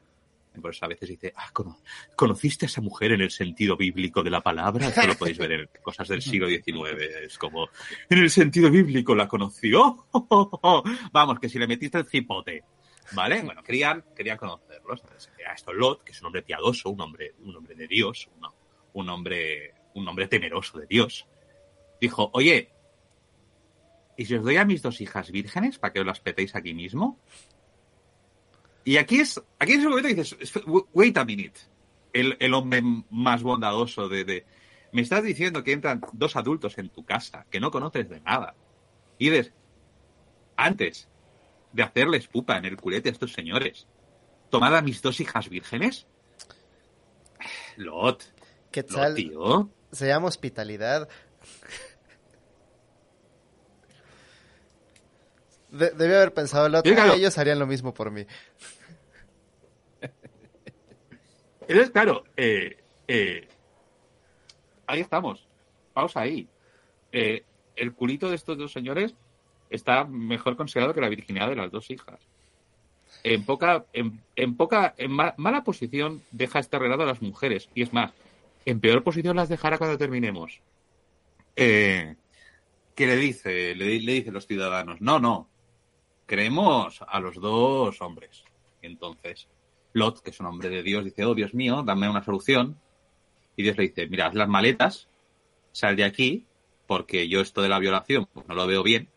Por 0.62 0.70
eso 0.70 0.84
a 0.84 0.88
veces 0.88 1.08
dice, 1.08 1.32
ah, 1.36 1.50
cono 1.52 1.76
¿conociste 2.14 2.66
a 2.66 2.68
esa 2.68 2.80
mujer 2.80 3.10
en 3.10 3.22
el 3.22 3.32
sentido 3.32 3.76
bíblico 3.76 4.22
de 4.22 4.30
la 4.30 4.40
palabra? 4.40 4.86
Esto 4.86 5.08
lo 5.08 5.16
podéis 5.16 5.38
ver 5.38 5.52
en 5.52 5.68
cosas 5.82 6.06
del 6.06 6.22
siglo 6.22 6.48
XIX. 6.48 7.02
Es 7.24 7.36
como, 7.36 7.68
en 8.08 8.18
el 8.18 8.30
sentido 8.30 8.70
bíblico 8.70 9.12
la 9.16 9.26
conoció. 9.26 10.06
Vamos, 11.12 11.40
que 11.40 11.48
si 11.48 11.58
le 11.58 11.66
metiste 11.66 11.98
el 11.98 12.06
cipote. 12.06 12.62
¿Vale? 13.12 13.42
Bueno, 13.42 13.62
querían, 13.62 14.04
querían 14.14 14.36
conocerlos. 14.36 15.00
Entonces, 15.02 15.30
a 15.48 15.52
esto 15.52 15.72
Lot, 15.72 16.02
que 16.02 16.12
es 16.12 16.20
un 16.20 16.26
hombre 16.26 16.42
piadoso, 16.42 16.90
un 16.90 17.00
hombre, 17.00 17.34
un 17.40 17.54
hombre 17.54 17.74
de 17.74 17.86
Dios, 17.86 18.28
un, 18.36 18.48
un 18.94 19.08
hombre, 19.08 19.74
un 19.94 20.08
hombre 20.08 20.28
temeroso 20.28 20.78
de 20.78 20.86
Dios, 20.86 21.26
dijo, 22.00 22.30
oye, 22.32 22.70
¿y 24.16 24.24
si 24.24 24.34
os 24.34 24.44
doy 24.44 24.56
a 24.56 24.64
mis 24.64 24.82
dos 24.82 25.00
hijas 25.00 25.30
vírgenes 25.30 25.78
para 25.78 25.92
que 25.92 26.00
os 26.00 26.06
las 26.06 26.20
petéis 26.20 26.54
aquí 26.54 26.74
mismo? 26.74 27.20
Y 28.84 28.98
aquí 28.98 29.20
es, 29.20 29.42
aquí 29.58 29.72
en 29.72 29.80
ese 29.80 29.88
momento 29.88 30.08
dices, 30.08 30.36
wait 30.92 31.16
a 31.16 31.24
minute. 31.24 31.60
El, 32.12 32.36
el 32.40 32.54
hombre 32.54 32.82
más 33.10 33.42
bondadoso 33.42 34.08
de, 34.08 34.24
de 34.24 34.46
Me 34.92 35.02
estás 35.02 35.22
diciendo 35.22 35.62
que 35.62 35.72
entran 35.72 36.00
dos 36.12 36.36
adultos 36.36 36.78
en 36.78 36.88
tu 36.88 37.04
casa 37.04 37.46
que 37.50 37.60
no 37.60 37.70
conoces 37.70 38.08
de 38.08 38.20
nada. 38.20 38.54
Y 39.18 39.30
dices, 39.30 39.52
antes 40.56 41.08
de 41.72 41.82
hacerles 41.82 42.26
pupa 42.28 42.56
en 42.56 42.64
el 42.64 42.76
culete 42.76 43.08
a 43.08 43.12
estos 43.12 43.32
señores, 43.32 43.86
tomad 44.50 44.74
a 44.76 44.82
mis 44.82 45.02
dos 45.02 45.20
hijas 45.20 45.48
vírgenes. 45.48 46.06
Lot. 47.76 48.24
¿Qué 48.70 48.82
Lot, 48.82 48.90
tal? 48.92 49.14
tío. 49.14 49.70
Se 49.92 50.06
llama 50.06 50.28
hospitalidad. 50.28 51.08
De- 55.70 55.90
debí 55.90 56.14
haber 56.14 56.32
pensado 56.32 56.66
el 56.66 56.74
otro. 56.74 56.90
Dígalo. 56.90 57.14
ellos 57.14 57.36
harían 57.38 57.58
lo 57.58 57.66
mismo 57.66 57.92
por 57.92 58.10
mí. 58.10 58.26
Entonces, 61.68 61.90
claro, 61.90 62.24
eh, 62.36 62.76
eh, 63.08 63.48
ahí 64.86 65.00
estamos. 65.00 65.46
Vamos 65.94 66.16
ahí. 66.16 66.48
Eh, 67.10 67.44
el 67.74 67.92
culito 67.94 68.28
de 68.30 68.36
estos 68.36 68.56
dos 68.56 68.72
señores 68.72 69.14
está 69.70 70.04
mejor 70.04 70.56
considerado 70.56 70.94
que 70.94 71.00
la 71.00 71.08
virginidad 71.08 71.48
de 71.48 71.56
las 71.56 71.70
dos 71.70 71.90
hijas. 71.90 72.20
En 73.22 73.44
poca, 73.44 73.86
en, 73.92 74.56
poca, 74.56 74.94
en 74.98 75.10
ma- 75.10 75.34
mala 75.36 75.64
posición 75.64 76.22
deja 76.30 76.58
este 76.58 76.78
relato 76.78 77.02
a 77.02 77.06
las 77.06 77.22
mujeres. 77.22 77.68
Y 77.74 77.82
es 77.82 77.92
más, 77.92 78.12
en 78.64 78.80
peor 78.80 79.02
posición 79.02 79.36
las 79.36 79.48
dejará 79.48 79.78
cuando 79.78 79.98
terminemos. 79.98 80.60
Eh, 81.56 82.16
¿Qué 82.94 83.06
le 83.06 83.16
dice? 83.16 83.74
Le, 83.74 84.00
le 84.00 84.12
dicen 84.12 84.34
los 84.34 84.46
ciudadanos. 84.46 85.00
No, 85.00 85.18
no. 85.18 85.48
Creemos 86.26 87.02
a 87.06 87.20
los 87.20 87.36
dos 87.36 88.00
hombres. 88.00 88.44
Entonces, 88.82 89.48
Lot, 89.92 90.20
que 90.20 90.30
es 90.30 90.40
un 90.40 90.46
hombre 90.46 90.68
de 90.68 90.82
Dios, 90.82 91.04
dice, 91.04 91.24
oh 91.24 91.34
Dios 91.34 91.54
mío, 91.54 91.82
dame 91.84 92.08
una 92.08 92.22
solución. 92.24 92.78
Y 93.56 93.62
Dios 93.62 93.76
le 93.76 93.84
dice, 93.84 94.06
mira, 94.06 94.26
haz 94.26 94.34
las 94.34 94.48
maletas, 94.48 95.08
sal 95.72 95.96
de 95.96 96.04
aquí, 96.04 96.44
porque 96.86 97.28
yo 97.28 97.40
esto 97.40 97.62
de 97.62 97.68
la 97.70 97.78
violación 97.78 98.28
pues, 98.32 98.46
no 98.46 98.54
lo 98.54 98.66
veo 98.66 98.82
bien, 98.82 99.08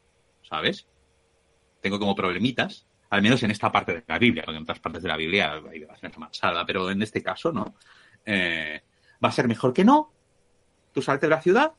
¿sabes? 0.50 0.88
Tengo 1.82 2.00
como 2.00 2.16
problemitas, 2.16 2.88
al 3.10 3.22
menos 3.22 3.42
en 3.44 3.52
esta 3.52 3.72
parte 3.72 3.94
de 3.94 4.04
la 4.08 4.20
Biblia, 4.20 4.44
porque 4.44 4.58
en 4.58 4.64
otras 4.64 4.80
partes 4.80 5.04
de 5.04 5.08
la 5.08 5.18
Biblia 5.18 5.62
hay 5.70 5.84
bastante 5.86 6.20
manchada, 6.20 6.66
pero 6.66 6.90
en 6.90 7.02
este 7.02 7.24
caso, 7.24 7.52
¿no? 7.52 7.76
Eh, 8.26 8.82
va 9.24 9.30
a 9.30 9.32
ser 9.32 9.48
mejor 9.48 9.74
que 9.74 9.86
no. 9.86 10.14
Tú 10.92 11.02
salte 11.02 11.28
de 11.28 11.32
la 11.32 11.42
ciudad, 11.42 11.74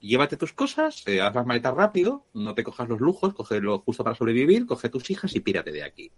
llévate 0.00 0.36
tus 0.36 0.52
cosas, 0.52 1.06
eh, 1.06 1.20
haz 1.20 1.34
las 1.34 1.46
maletas 1.46 1.74
rápido, 1.74 2.26
no 2.34 2.54
te 2.54 2.64
cojas 2.64 2.88
los 2.88 3.00
lujos, 3.00 3.34
coge 3.34 3.60
lo 3.60 3.78
justo 3.80 4.02
para 4.02 4.16
sobrevivir, 4.16 4.66
coge 4.66 4.88
tus 4.88 5.10
hijas 5.10 5.34
y 5.34 5.40
pírate 5.40 5.72
de 5.72 5.84
aquí. 5.84 6.10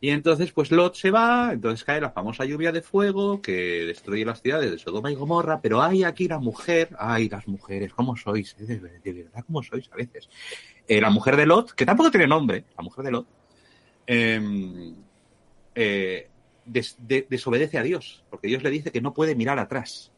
Y 0.00 0.10
entonces, 0.10 0.52
pues 0.52 0.70
Lot 0.70 0.96
se 0.96 1.10
va, 1.10 1.50
entonces 1.52 1.82
cae 1.82 2.00
la 2.00 2.10
famosa 2.10 2.44
lluvia 2.44 2.72
de 2.72 2.82
fuego 2.82 3.40
que 3.40 3.86
destruye 3.86 4.24
las 4.24 4.42
ciudades 4.42 4.70
de 4.70 4.78
Sodoma 4.78 5.10
y 5.10 5.14
Gomorra, 5.14 5.60
pero 5.62 5.80
hay 5.80 6.04
aquí 6.04 6.28
la 6.28 6.38
mujer, 6.38 6.90
ay, 6.98 7.28
las 7.30 7.48
mujeres, 7.48 7.94
¿cómo 7.94 8.14
sois? 8.14 8.54
Ver- 8.58 9.00
de 9.02 9.12
verdad, 9.12 9.44
¿cómo 9.46 9.62
sois 9.62 9.90
a 9.92 9.96
veces? 9.96 10.28
Eh, 10.86 11.00
la 11.00 11.08
mujer 11.08 11.36
de 11.36 11.46
Lot, 11.46 11.72
que 11.72 11.86
tampoco 11.86 12.10
tiene 12.10 12.26
nombre, 12.26 12.64
la 12.76 12.82
mujer 12.82 13.04
de 13.04 13.10
Lot, 13.12 13.26
eh, 14.06 14.92
eh, 15.74 16.28
des- 16.66 16.96
de- 16.98 17.26
desobedece 17.30 17.78
a 17.78 17.82
Dios, 17.82 18.24
porque 18.28 18.48
Dios 18.48 18.62
le 18.62 18.70
dice 18.70 18.92
que 18.92 19.00
no 19.00 19.14
puede 19.14 19.34
mirar 19.34 19.58
atrás. 19.58 20.12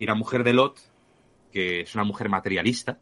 Y 0.00 0.06
la 0.06 0.14
mujer 0.16 0.42
de 0.42 0.52
Lot, 0.54 0.80
que 1.52 1.82
es 1.82 1.94
una 1.94 2.04
mujer 2.04 2.28
materialista, 2.28 2.98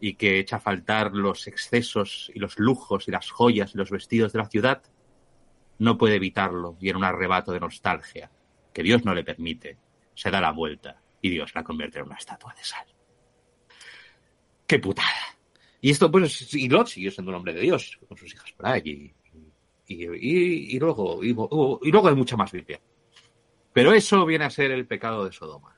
y 0.00 0.14
que 0.14 0.38
echa 0.38 0.56
a 0.56 0.60
faltar 0.60 1.12
los 1.12 1.46
excesos 1.46 2.30
y 2.34 2.38
los 2.38 2.58
lujos 2.58 3.08
y 3.08 3.10
las 3.10 3.30
joyas 3.30 3.74
y 3.74 3.78
los 3.78 3.90
vestidos 3.90 4.32
de 4.32 4.38
la 4.38 4.48
ciudad, 4.48 4.82
no 5.78 5.98
puede 5.98 6.16
evitarlo 6.16 6.76
y 6.80 6.88
en 6.88 6.96
un 6.96 7.04
arrebato 7.04 7.52
de 7.52 7.60
nostalgia, 7.60 8.30
que 8.72 8.82
Dios 8.82 9.04
no 9.04 9.14
le 9.14 9.24
permite, 9.24 9.78
se 10.14 10.30
da 10.30 10.40
la 10.40 10.52
vuelta 10.52 11.00
y 11.20 11.30
Dios 11.30 11.54
la 11.54 11.64
convierte 11.64 11.98
en 11.98 12.06
una 12.06 12.16
estatua 12.16 12.54
de 12.54 12.64
sal. 12.64 12.86
¡Qué 14.66 14.78
putada! 14.78 15.38
Y 15.80 15.90
esto, 15.90 16.10
pues, 16.10 16.54
y 16.54 16.68
Lot 16.68 16.88
siguió 16.88 17.10
siendo 17.10 17.30
un 17.30 17.36
hombre 17.36 17.54
de 17.54 17.60
Dios, 17.60 17.98
con 18.08 18.16
sus 18.16 18.32
hijas 18.34 18.52
por 18.52 18.66
ahí, 18.66 19.14
y, 19.86 20.04
y, 20.04 20.78
luego, 20.78 21.24
y, 21.24 21.30
y 21.30 21.90
luego 21.90 22.08
hay 22.08 22.14
mucha 22.14 22.36
más 22.36 22.52
Biblia. 22.52 22.80
Pero 23.72 23.92
eso 23.92 24.26
viene 24.26 24.44
a 24.44 24.50
ser 24.50 24.72
el 24.72 24.86
pecado 24.86 25.24
de 25.24 25.32
Sodoma. 25.32 25.77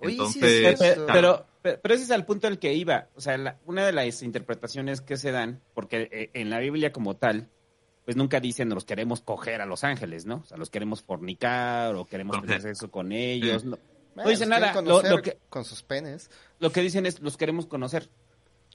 Oye, 0.00 0.12
sí, 0.32 0.40
Entonces, 0.40 0.42
es 0.42 0.78
Pero, 0.78 1.06
pero, 1.06 1.46
pero- 1.62 1.80
pero 1.82 1.94
ese 1.94 2.04
es 2.04 2.10
al 2.10 2.24
punto 2.26 2.46
al 2.46 2.58
que 2.58 2.72
iba. 2.74 3.08
O 3.14 3.20
sea, 3.20 3.36
la- 3.38 3.58
una 3.66 3.84
de 3.86 3.92
las 3.92 4.22
interpretaciones 4.22 5.00
que 5.00 5.16
se 5.16 5.30
dan, 5.30 5.60
porque 5.74 6.08
eh, 6.10 6.30
en 6.34 6.50
la 6.50 6.58
Biblia 6.58 6.92
como 6.92 7.16
tal, 7.16 7.48
pues 8.04 8.16
nunca 8.16 8.40
dicen 8.40 8.70
los 8.70 8.84
queremos 8.84 9.20
coger 9.20 9.60
a 9.60 9.66
los 9.66 9.84
ángeles, 9.84 10.24
¿no? 10.26 10.36
O 10.36 10.44
sea, 10.44 10.56
los 10.56 10.70
queremos 10.70 11.02
fornicar 11.02 11.94
o 11.94 12.06
queremos 12.06 12.36
Conocer. 12.36 12.58
tener 12.60 12.74
sexo 12.74 12.90
con 12.90 13.12
ellos. 13.12 13.62
Sí. 13.62 13.68
No, 13.68 13.78
Bueno, 14.14 14.24
no 14.24 14.30
dicen 14.30 14.48
nada. 14.48 14.80
lo 14.82 15.22
que, 15.22 15.38
Con 15.48 15.64
sus 15.64 15.82
penes. 15.82 16.30
lo 16.58 16.72
que 16.72 16.80
dicen 16.80 17.06
es 17.06 17.20
los 17.20 17.36
queremos 17.36 17.66
conocer. 17.66 18.08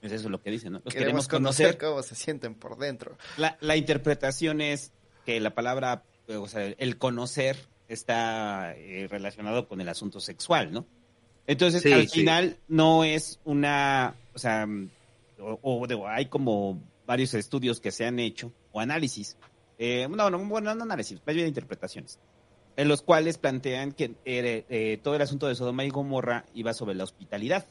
Es 0.02 0.12
eso 0.12 0.28
lo 0.28 0.40
que 0.40 0.50
dicen, 0.50 0.72
¿no? 0.74 0.80
Los 0.84 0.94
Queremos 0.94 1.26
queremos 1.26 1.28
conocer. 1.28 1.78
cómo 1.78 2.02
se 2.02 2.14
sienten 2.14 2.54
por 2.54 2.76
dentro. 2.78 3.16
La, 3.36 3.56
la 3.60 3.76
interpretación 3.76 4.60
es 4.60 4.92
que 5.24 5.40
la 5.40 5.54
palabra, 5.54 6.04
eh, 6.28 6.36
o 6.36 6.46
sea, 6.46 6.64
el 6.66 6.98
conocer 6.98 7.56
está 7.88 8.74
eh, 8.76 9.06
relacionado 9.10 9.68
con 9.68 9.80
el 9.80 9.88
asunto 9.88 10.20
sexual, 10.20 10.72
¿no? 10.72 10.86
Entonces, 11.46 11.82
Sí, 11.82 11.92
al 11.92 12.08
sí. 12.08 12.20
final 12.20 12.56
no 12.68 13.04
es 13.04 13.40
una, 13.44 14.14
o 14.34 14.38
sea, 14.38 14.66
o, 15.38 15.58
o 15.62 15.86
digo, 15.86 16.08
hay 16.08 16.26
como 16.26 16.82
varios 17.06 17.34
estudios 17.34 17.80
que 17.80 17.92
se 17.92 18.04
han 18.04 18.18
hecho, 18.18 18.52
o 18.72 18.80
análisis, 18.80 19.36
eh, 19.78 20.08
no, 20.10 20.30
no, 20.30 20.38
bueno, 20.44 20.74
no 20.74 20.82
análisis, 20.82 21.20
más 21.24 21.34
bien 21.34 21.46
interpretaciones, 21.46 22.18
en 22.76 22.88
los 22.88 23.02
cuales 23.02 23.38
plantean 23.38 23.92
que 23.92 24.14
eh, 24.24 24.64
eh, 24.68 24.98
todo 25.02 25.14
el 25.14 25.22
asunto 25.22 25.46
de 25.46 25.54
Sodoma 25.54 25.84
y 25.84 25.90
Gomorra 25.90 26.44
iba 26.54 26.74
sobre 26.74 26.94
la 26.94 27.04
hospitalidad 27.04 27.66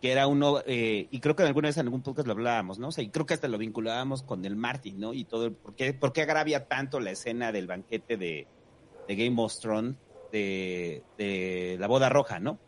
que 0.00 0.12
era 0.12 0.26
uno, 0.28 0.60
eh, 0.64 1.08
y 1.10 1.20
creo 1.20 1.34
que 1.34 1.42
alguna 1.42 1.68
vez 1.68 1.76
en 1.76 1.86
algún 1.86 2.02
podcast 2.02 2.26
lo 2.26 2.32
hablábamos, 2.32 2.78
¿no? 2.78 2.88
O 2.88 2.92
sea, 2.92 3.02
y 3.02 3.08
creo 3.08 3.26
que 3.26 3.34
hasta 3.34 3.48
lo 3.48 3.58
vinculábamos 3.58 4.22
con 4.22 4.44
el 4.44 4.54
Martin, 4.54 5.00
¿no? 5.00 5.12
Y 5.12 5.24
todo, 5.24 5.46
el, 5.46 5.52
¿por, 5.52 5.74
qué, 5.74 5.92
¿por 5.92 6.12
qué 6.12 6.22
agravia 6.22 6.66
tanto 6.68 7.00
la 7.00 7.10
escena 7.10 7.50
del 7.50 7.66
banquete 7.66 8.16
de, 8.16 8.46
de 9.08 9.16
Game 9.16 9.42
of 9.42 9.58
Thrones, 9.58 9.96
de, 10.30 11.02
de 11.16 11.76
la 11.80 11.88
boda 11.88 12.08
roja, 12.08 12.38
¿no? 12.38 12.60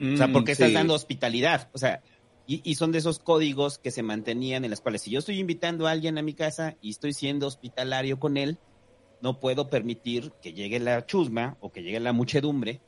O 0.00 0.16
sea, 0.16 0.28
porque 0.32 0.52
estás 0.52 0.68
Mm, 0.68 0.70
sí. 0.70 0.74
dando 0.74 0.94
hospitalidad, 0.94 1.68
o 1.72 1.78
sea, 1.78 2.02
y, 2.46 2.60
y 2.64 2.76
son 2.76 2.92
de 2.92 2.98
esos 2.98 3.18
códigos 3.18 3.78
que 3.78 3.90
se 3.90 4.02
mantenían 4.02 4.64
en 4.64 4.70
las 4.70 4.80
cuales 4.80 5.02
si 5.02 5.10
yo 5.10 5.18
estoy 5.18 5.38
invitando 5.38 5.86
a 5.86 5.90
alguien 5.90 6.16
a 6.18 6.22
mi 6.22 6.34
casa 6.34 6.76
y 6.80 6.90
estoy 6.90 7.12
siendo 7.12 7.46
hospitalario 7.46 8.18
con 8.18 8.36
él, 8.36 8.58
no 9.20 9.40
puedo 9.40 9.68
permitir 9.68 10.32
que 10.40 10.52
llegue 10.52 10.78
la 10.78 11.04
chusma 11.04 11.56
o 11.60 11.72
que 11.72 11.82
llegue 11.82 12.00
la 12.00 12.12
muchedumbre 12.12 12.80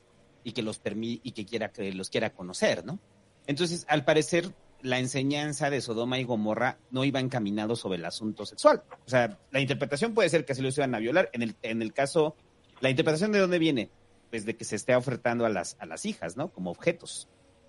y 0.44 0.52
que 0.52 0.62
los 0.62 0.78
permi 0.78 1.20
y 1.22 1.32
que 1.32 1.44
quiera 1.44 1.70
que 1.72 1.92
los 1.92 2.08
quiera 2.08 2.30
conocer, 2.32 2.84
¿no? 2.84 2.98
Entonces, 3.46 3.84
al 3.88 4.04
parecer, 4.04 4.50
la 4.80 4.98
enseñanza 4.98 5.68
de 5.68 5.80
Sodoma 5.80 6.18
y 6.18 6.24
Gomorra 6.24 6.78
no 6.90 7.04
iba 7.04 7.20
encaminado 7.20 7.76
sobre 7.76 7.98
el 7.98 8.04
asunto 8.04 8.46
sexual. 8.46 8.82
O 9.06 9.11
sea, 9.11 9.38
la 9.50 9.61
interpretación 9.61 10.14
puede 10.14 10.28
ser 10.30 10.44
que 10.44 10.52
así 10.52 10.62
los 10.62 10.76
iban 10.78 10.94
a 10.94 10.98
violar. 11.00 11.28
En 11.32 11.42
el, 11.42 11.54
en 11.62 11.82
el 11.82 11.92
caso, 11.92 12.36
la 12.80 12.88
interpretación 12.88 13.32
de 13.32 13.40
dónde 13.40 13.58
viene, 13.58 13.90
pues 14.30 14.44
de 14.46 14.56
que 14.56 14.64
se 14.64 14.76
esté 14.76 14.94
ofertando 14.94 15.44
a 15.44 15.48
las, 15.48 15.76
a 15.80 15.86
las 15.86 16.06
hijas, 16.06 16.36
¿no? 16.36 16.52
Como 16.52 16.70
objetos. 16.70 17.28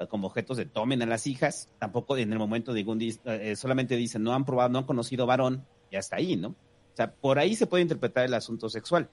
Como 0.09 0.27
objetos 0.27 0.57
de 0.57 0.65
tomen 0.65 1.01
a 1.01 1.05
las 1.05 1.27
hijas. 1.27 1.69
Tampoco 1.79 2.17
en 2.17 2.31
el 2.31 2.39
momento 2.39 2.73
de 2.73 2.85
eh, 3.25 3.55
solamente 3.55 3.95
dicen, 3.95 4.23
no 4.23 4.33
han 4.33 4.45
probado, 4.45 4.69
no 4.69 4.79
han 4.79 4.85
conocido 4.85 5.25
varón, 5.25 5.65
y 5.91 5.95
hasta 5.95 6.15
ahí, 6.15 6.37
¿no? 6.37 6.49
O 6.49 6.95
sea, 6.95 7.13
por 7.13 7.37
ahí 7.39 7.55
se 7.55 7.67
puede 7.67 7.83
interpretar 7.83 8.25
el 8.25 8.33
asunto 8.33 8.69
sexual. 8.69 9.09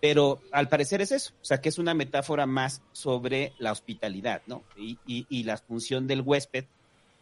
Pero 0.00 0.40
al 0.52 0.68
parecer 0.68 1.00
es 1.00 1.10
eso, 1.10 1.32
o 1.40 1.44
sea, 1.44 1.62
que 1.62 1.70
es 1.70 1.78
una 1.78 1.94
metáfora 1.94 2.44
más 2.44 2.82
sobre 2.92 3.54
la 3.58 3.72
hospitalidad, 3.72 4.42
¿no? 4.46 4.62
Y, 4.76 4.98
y, 5.06 5.26
y 5.30 5.44
la 5.44 5.56
función 5.56 6.06
del 6.06 6.20
huésped 6.20 6.66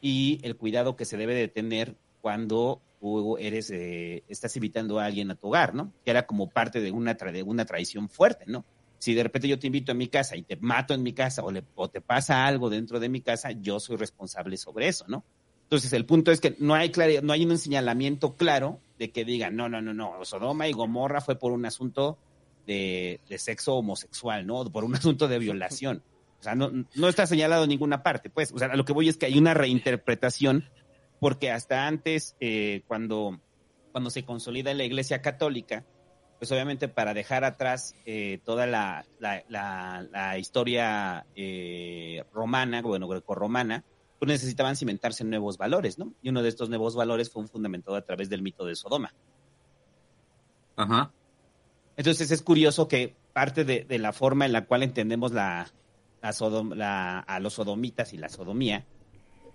y 0.00 0.40
el 0.42 0.56
cuidado 0.56 0.96
que 0.96 1.04
se 1.04 1.16
debe 1.16 1.34
de 1.34 1.46
tener 1.46 1.94
cuando 2.20 2.82
tú 3.00 3.36
eres, 3.38 3.70
eh, 3.70 4.24
estás 4.28 4.56
invitando 4.56 4.98
a 4.98 5.04
alguien 5.04 5.30
a 5.30 5.36
tu 5.36 5.46
hogar, 5.48 5.72
¿no? 5.72 5.92
Que 6.04 6.10
era 6.10 6.26
como 6.26 6.50
parte 6.50 6.80
de 6.80 6.90
una, 6.90 7.16
tra- 7.16 7.30
de 7.30 7.44
una 7.44 7.64
tradición 7.64 8.08
fuerte, 8.08 8.44
¿no? 8.48 8.64
Si 9.04 9.12
de 9.12 9.22
repente 9.22 9.48
yo 9.48 9.58
te 9.58 9.66
invito 9.66 9.92
a 9.92 9.94
mi 9.94 10.08
casa 10.08 10.34
y 10.34 10.44
te 10.44 10.56
mato 10.56 10.94
en 10.94 11.02
mi 11.02 11.12
casa 11.12 11.44
o, 11.44 11.50
le, 11.50 11.62
o 11.74 11.90
te 11.90 12.00
pasa 12.00 12.46
algo 12.46 12.70
dentro 12.70 12.98
de 12.98 13.10
mi 13.10 13.20
casa, 13.20 13.50
yo 13.50 13.78
soy 13.78 13.98
responsable 13.98 14.56
sobre 14.56 14.88
eso, 14.88 15.04
¿no? 15.08 15.26
Entonces, 15.64 15.92
el 15.92 16.06
punto 16.06 16.32
es 16.32 16.40
que 16.40 16.56
no 16.58 16.72
hay, 16.72 16.90
no 17.22 17.34
hay 17.34 17.44
un 17.44 17.58
señalamiento 17.58 18.34
claro 18.34 18.80
de 18.98 19.10
que 19.10 19.26
digan, 19.26 19.56
no, 19.56 19.68
no, 19.68 19.82
no, 19.82 19.92
no, 19.92 20.24
Sodoma 20.24 20.68
y 20.68 20.72
Gomorra 20.72 21.20
fue 21.20 21.38
por 21.38 21.52
un 21.52 21.66
asunto 21.66 22.16
de, 22.66 23.20
de 23.28 23.36
sexo 23.36 23.74
homosexual, 23.74 24.46
¿no? 24.46 24.64
Por 24.72 24.84
un 24.84 24.94
asunto 24.96 25.28
de 25.28 25.38
violación. 25.38 26.02
O 26.40 26.42
sea, 26.42 26.54
no, 26.54 26.70
no 26.94 27.08
está 27.10 27.26
señalado 27.26 27.64
en 27.64 27.68
ninguna 27.68 28.02
parte, 28.02 28.30
pues. 28.30 28.52
O 28.52 28.58
sea, 28.58 28.68
a 28.68 28.76
lo 28.76 28.86
que 28.86 28.94
voy 28.94 29.10
es 29.10 29.18
que 29.18 29.26
hay 29.26 29.36
una 29.36 29.52
reinterpretación, 29.52 30.64
porque 31.20 31.50
hasta 31.50 31.86
antes, 31.86 32.36
eh, 32.40 32.84
cuando, 32.88 33.38
cuando 33.92 34.08
se 34.08 34.24
consolida 34.24 34.72
la 34.72 34.84
Iglesia 34.84 35.20
Católica, 35.20 35.84
pues 36.38 36.50
obviamente 36.52 36.88
para 36.88 37.14
dejar 37.14 37.44
atrás 37.44 37.94
eh, 38.06 38.40
toda 38.44 38.66
la, 38.66 39.06
la, 39.18 39.42
la, 39.48 40.06
la 40.10 40.38
historia 40.38 41.26
eh, 41.34 42.24
romana, 42.32 42.82
bueno, 42.82 43.08
grecorromana, 43.08 43.84
pues 44.18 44.28
necesitaban 44.28 44.76
cimentarse 44.76 45.22
en 45.22 45.30
nuevos 45.30 45.58
valores, 45.58 45.98
¿no? 45.98 46.12
Y 46.22 46.28
uno 46.28 46.42
de 46.42 46.48
estos 46.48 46.68
nuevos 46.68 46.94
valores 46.96 47.30
fue 47.30 47.42
un 47.42 47.48
fundamentado 47.48 47.96
a 47.96 48.02
través 48.02 48.28
del 48.28 48.42
mito 48.42 48.64
de 48.64 48.74
Sodoma. 48.74 49.14
Ajá. 50.76 51.12
Entonces 51.96 52.30
es 52.30 52.42
curioso 52.42 52.88
que 52.88 53.14
parte 53.32 53.64
de, 53.64 53.84
de 53.84 53.98
la 53.98 54.12
forma 54.12 54.46
en 54.46 54.52
la 54.52 54.66
cual 54.66 54.82
entendemos 54.82 55.32
la, 55.32 55.70
la 56.74 57.18
a 57.20 57.40
los 57.40 57.54
sodomitas 57.54 58.12
y 58.12 58.18
la 58.18 58.28
sodomía, 58.28 58.84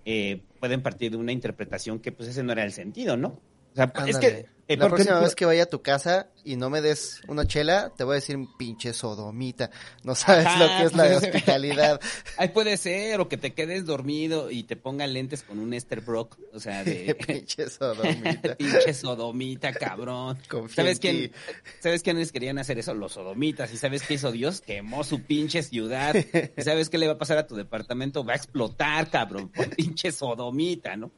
eh, 0.06 0.42
pueden 0.60 0.82
partir 0.82 1.12
de 1.12 1.18
una 1.18 1.32
interpretación 1.32 2.00
que 2.00 2.12
pues 2.12 2.30
ese 2.30 2.44
no 2.44 2.52
era 2.52 2.64
el 2.64 2.72
sentido, 2.72 3.18
¿no? 3.18 3.40
O 3.72 3.76
sea, 3.76 3.92
es 4.08 4.18
que 4.18 4.48
eh, 4.70 4.78
la 4.78 4.88
próxima 4.88 5.20
vez 5.20 5.34
que 5.34 5.45
vaya 5.45 5.63
a 5.63 5.65
tu 5.65 5.82
casa 5.82 6.30
y 6.43 6.55
no 6.55 6.70
me 6.70 6.80
des 6.80 7.22
una 7.28 7.47
chela, 7.47 7.91
te 7.97 8.03
voy 8.03 8.13
a 8.13 8.15
decir 8.15 8.38
pinche 8.55 8.93
sodomita. 8.93 9.72
No 10.03 10.13
sabes 10.13 10.45
lo 10.59 10.67
que 10.67 10.84
es 10.84 10.93
la 10.95 11.17
hospitalidad. 11.17 11.99
Ahí 12.38 12.49
puede 12.49 12.78
ser, 12.78 13.20
o 13.20 13.28
que 13.28 13.38
te 13.38 13.55
quedes 13.55 13.88
dormido 13.88 14.51
y 14.51 14.63
te 14.63 14.76
pongan 14.76 15.11
lentes 15.11 15.41
con 15.41 15.57
un 15.57 15.74
Esther 15.74 16.01
Brock. 16.01 16.38
O 16.53 16.59
sea, 16.59 16.84
de. 16.84 17.15
pinche 17.28 17.67
sodomita. 17.67 18.55
pinche 18.57 18.93
sodomita, 18.93 19.74
cabrón. 19.74 20.38
¿Sabes 20.70 20.99
quién, 20.99 21.32
¿Sabes 21.80 22.03
quiénes 22.03 22.32
querían 22.32 22.59
hacer 22.59 22.78
eso? 22.78 22.93
Los 22.93 23.13
sodomitas. 23.13 23.74
¿Y 23.74 23.78
sabes 23.78 24.03
qué 24.03 24.13
hizo 24.13 24.32
Dios? 24.32 24.61
Quemó 24.61 25.03
su 25.03 25.24
pinche 25.24 25.63
ciudad. 25.63 26.15
¿Y 26.15 26.61
sabes 26.61 26.91
qué 26.91 26.99
le 26.99 27.07
va 27.07 27.13
a 27.13 27.17
pasar 27.17 27.39
a 27.39 27.47
tu 27.47 27.55
departamento? 27.55 28.24
Va 28.24 28.34
a 28.34 28.36
explotar, 28.36 29.09
cabrón, 29.09 29.49
por 29.49 29.67
pinche 29.76 30.11
sodomita, 30.11 30.95
¿no? 30.95 31.11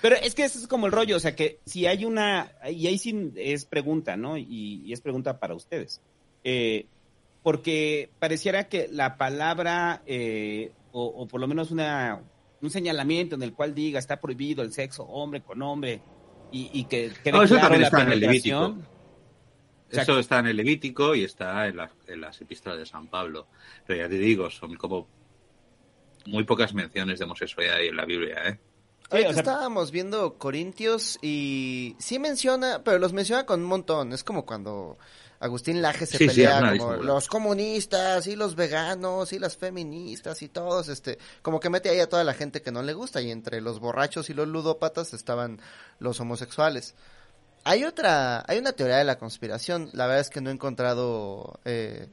Pero 0.00 0.16
es 0.16 0.34
que 0.34 0.44
eso 0.44 0.58
es 0.58 0.66
como 0.66 0.86
el 0.86 0.92
rollo, 0.92 1.16
o 1.16 1.20
sea 1.20 1.34
que 1.34 1.58
si 1.64 1.86
hay 1.86 2.04
una, 2.04 2.52
y 2.70 2.86
ahí 2.86 2.98
sí 2.98 3.32
es 3.36 3.64
pregunta, 3.64 4.16
¿no? 4.16 4.36
Y, 4.36 4.92
es 4.92 5.00
pregunta 5.00 5.38
para 5.38 5.54
ustedes. 5.54 6.00
Eh, 6.44 6.86
porque 7.42 8.10
pareciera 8.18 8.68
que 8.68 8.88
la 8.90 9.16
palabra, 9.16 10.02
eh, 10.06 10.72
o, 10.92 11.26
por 11.26 11.40
lo 11.40 11.48
menos 11.48 11.70
una, 11.70 12.22
un 12.60 12.70
señalamiento 12.70 13.34
en 13.34 13.42
el 13.42 13.52
cual 13.52 13.74
diga 13.74 13.98
está 13.98 14.20
prohibido 14.20 14.62
el 14.62 14.72
sexo 14.72 15.04
hombre 15.04 15.42
con 15.42 15.62
hombre, 15.62 16.00
y, 16.50 16.84
que 16.84 17.12
no, 17.30 17.42
eso 17.42 17.56
también 17.56 17.82
está 17.82 18.02
en 18.02 18.12
el 18.12 18.20
Levítico. 18.20 18.76
eso 19.90 20.18
está 20.18 20.38
en 20.38 20.46
el 20.46 20.56
Levítico 20.56 21.14
y 21.14 21.24
está 21.24 21.66
en, 21.66 21.78
en 22.06 22.20
las 22.22 22.40
epístolas 22.40 22.78
de 22.78 22.86
San 22.86 23.08
Pablo. 23.08 23.48
Pero 23.86 24.02
ya 24.02 24.08
te 24.08 24.18
digo, 24.18 24.48
son 24.48 24.74
como 24.76 25.06
muy 26.26 26.44
pocas 26.44 26.72
menciones 26.72 27.18
de 27.18 27.26
homosexualidad 27.26 27.82
en 27.82 27.96
la 27.96 28.04
Biblia, 28.06 28.48
¿eh? 28.48 28.58
Estábamos 29.10 29.90
viendo 29.90 30.34
Corintios 30.34 31.18
y 31.22 31.96
sí 31.98 32.18
menciona, 32.18 32.82
pero 32.84 32.98
los 32.98 33.12
menciona 33.12 33.46
con 33.46 33.60
un 33.60 33.66
montón. 33.66 34.12
Es 34.12 34.22
como 34.24 34.44
cuando 34.44 34.98
Agustín 35.40 35.80
Laje 35.80 36.06
se 36.06 36.18
pelea 36.18 36.76
como 36.76 36.94
los 36.94 37.28
comunistas 37.28 38.26
y 38.26 38.36
los 38.36 38.56
veganos 38.56 39.32
y 39.32 39.38
las 39.38 39.56
feministas 39.56 40.42
y 40.42 40.48
todos, 40.48 40.88
este, 40.88 41.18
como 41.42 41.60
que 41.60 41.70
mete 41.70 41.90
ahí 41.90 42.00
a 42.00 42.08
toda 42.08 42.24
la 42.24 42.34
gente 42.34 42.60
que 42.60 42.72
no 42.72 42.82
le 42.82 42.92
gusta 42.92 43.22
y 43.22 43.30
entre 43.30 43.60
los 43.60 43.78
borrachos 43.78 44.30
y 44.30 44.34
los 44.34 44.48
ludópatas 44.48 45.14
estaban 45.14 45.60
los 46.00 46.20
homosexuales. 46.20 46.94
Hay 47.64 47.84
otra, 47.84 48.44
hay 48.48 48.58
una 48.58 48.72
teoría 48.72 48.96
de 48.96 49.04
la 49.04 49.18
conspiración. 49.18 49.90
La 49.92 50.06
verdad 50.06 50.22
es 50.22 50.30
que 50.30 50.40
no 50.40 50.50
he 50.50 50.52
encontrado 50.52 51.60
eh, 51.64 52.08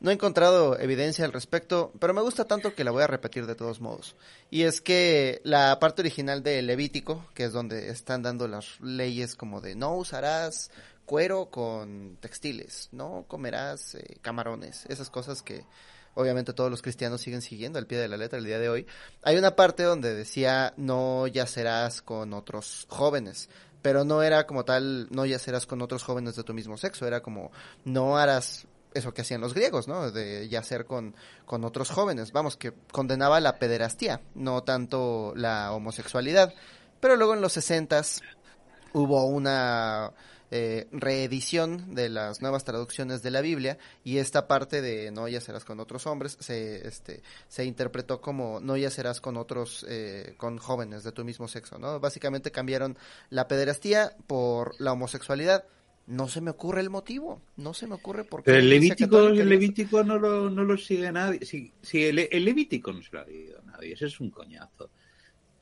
no 0.00 0.10
he 0.10 0.14
encontrado 0.14 0.78
evidencia 0.78 1.26
al 1.26 1.32
respecto, 1.32 1.92
pero 2.00 2.14
me 2.14 2.22
gusta 2.22 2.46
tanto 2.46 2.74
que 2.74 2.84
la 2.84 2.90
voy 2.90 3.02
a 3.02 3.06
repetir 3.06 3.46
de 3.46 3.54
todos 3.54 3.80
modos. 3.80 4.16
Y 4.50 4.62
es 4.62 4.80
que 4.80 5.40
la 5.44 5.78
parte 5.78 6.00
original 6.02 6.42
de 6.42 6.62
Levítico, 6.62 7.26
que 7.34 7.44
es 7.44 7.52
donde 7.52 7.90
están 7.90 8.22
dando 8.22 8.48
las 8.48 8.80
leyes 8.80 9.36
como 9.36 9.60
de 9.60 9.74
no 9.74 9.94
usarás 9.94 10.70
cuero 11.04 11.50
con 11.50 12.16
textiles, 12.20 12.88
no 12.92 13.24
comerás 13.28 13.94
eh, 13.94 14.18
camarones, 14.22 14.86
esas 14.88 15.10
cosas 15.10 15.42
que 15.42 15.64
obviamente 16.14 16.52
todos 16.52 16.70
los 16.70 16.82
cristianos 16.82 17.20
siguen 17.20 17.42
siguiendo 17.42 17.78
al 17.78 17.86
pie 17.86 17.98
de 17.98 18.08
la 18.08 18.16
letra 18.16 18.38
el 18.38 18.44
día 18.44 18.58
de 18.58 18.68
hoy. 18.68 18.86
Hay 19.22 19.36
una 19.36 19.54
parte 19.54 19.82
donde 19.82 20.14
decía 20.14 20.72
no 20.76 21.26
yacerás 21.26 22.00
con 22.00 22.32
otros 22.32 22.86
jóvenes, 22.88 23.50
pero 23.82 24.04
no 24.04 24.22
era 24.22 24.46
como 24.46 24.64
tal 24.64 25.08
no 25.10 25.26
yacerás 25.26 25.66
con 25.66 25.82
otros 25.82 26.04
jóvenes 26.04 26.36
de 26.36 26.44
tu 26.44 26.54
mismo 26.54 26.78
sexo, 26.78 27.06
era 27.06 27.20
como 27.20 27.50
no 27.84 28.16
harás 28.16 28.66
eso 28.94 29.14
que 29.14 29.22
hacían 29.22 29.40
los 29.40 29.54
griegos, 29.54 29.88
¿no? 29.88 30.10
De 30.10 30.48
yacer 30.48 30.84
con, 30.84 31.14
con 31.46 31.64
otros 31.64 31.90
jóvenes. 31.90 32.32
Vamos, 32.32 32.56
que 32.56 32.72
condenaba 32.92 33.40
la 33.40 33.58
pederastía, 33.58 34.20
no 34.34 34.62
tanto 34.62 35.32
la 35.36 35.72
homosexualidad. 35.72 36.54
Pero 37.00 37.16
luego 37.16 37.34
en 37.34 37.40
los 37.40 37.52
sesentas 37.52 38.20
hubo 38.92 39.24
una 39.26 40.12
eh, 40.50 40.88
reedición 40.90 41.94
de 41.94 42.08
las 42.08 42.42
nuevas 42.42 42.64
traducciones 42.64 43.22
de 43.22 43.30
la 43.30 43.40
Biblia 43.40 43.78
y 44.02 44.18
esta 44.18 44.48
parte 44.48 44.82
de 44.82 45.12
no 45.12 45.28
yacerás 45.28 45.64
con 45.64 45.78
otros 45.78 46.08
hombres 46.08 46.36
se 46.40 46.88
este 46.88 47.22
se 47.46 47.64
interpretó 47.64 48.20
como 48.20 48.58
no 48.58 48.76
yacerás 48.76 49.20
con 49.20 49.36
otros 49.36 49.86
eh, 49.88 50.34
con 50.38 50.58
jóvenes 50.58 51.04
de 51.04 51.12
tu 51.12 51.24
mismo 51.24 51.46
sexo 51.46 51.78
no 51.78 52.00
básicamente 52.00 52.50
cambiaron 52.50 52.98
la 53.28 53.46
pederastía 53.46 54.16
por 54.26 54.74
la 54.80 54.92
homosexualidad 54.92 55.64
no 56.10 56.26
se 56.28 56.40
me 56.40 56.50
ocurre 56.50 56.80
el 56.80 56.90
motivo, 56.90 57.40
no 57.56 57.72
se 57.72 57.86
me 57.86 57.94
ocurre 57.94 58.24
por 58.24 58.40
qué. 58.40 58.46
Pero 58.46 58.58
el 58.58 58.68
Levítico, 58.68 59.28
el 59.28 59.48
Levítico 59.48 60.02
no 60.02 60.18
lo, 60.18 60.50
no 60.50 60.64
lo 60.64 60.76
sigue 60.76 61.10
nadie. 61.12 61.44
Si, 61.44 61.72
si 61.80 62.04
el, 62.04 62.16
Levítico 62.16 62.92
no 62.92 63.00
se 63.00 63.10
lo 63.12 63.20
ha 63.20 63.24
leído 63.24 63.62
nadie, 63.62 63.92
ese 63.92 64.06
es 64.06 64.18
un 64.18 64.30
coñazo. 64.30 64.90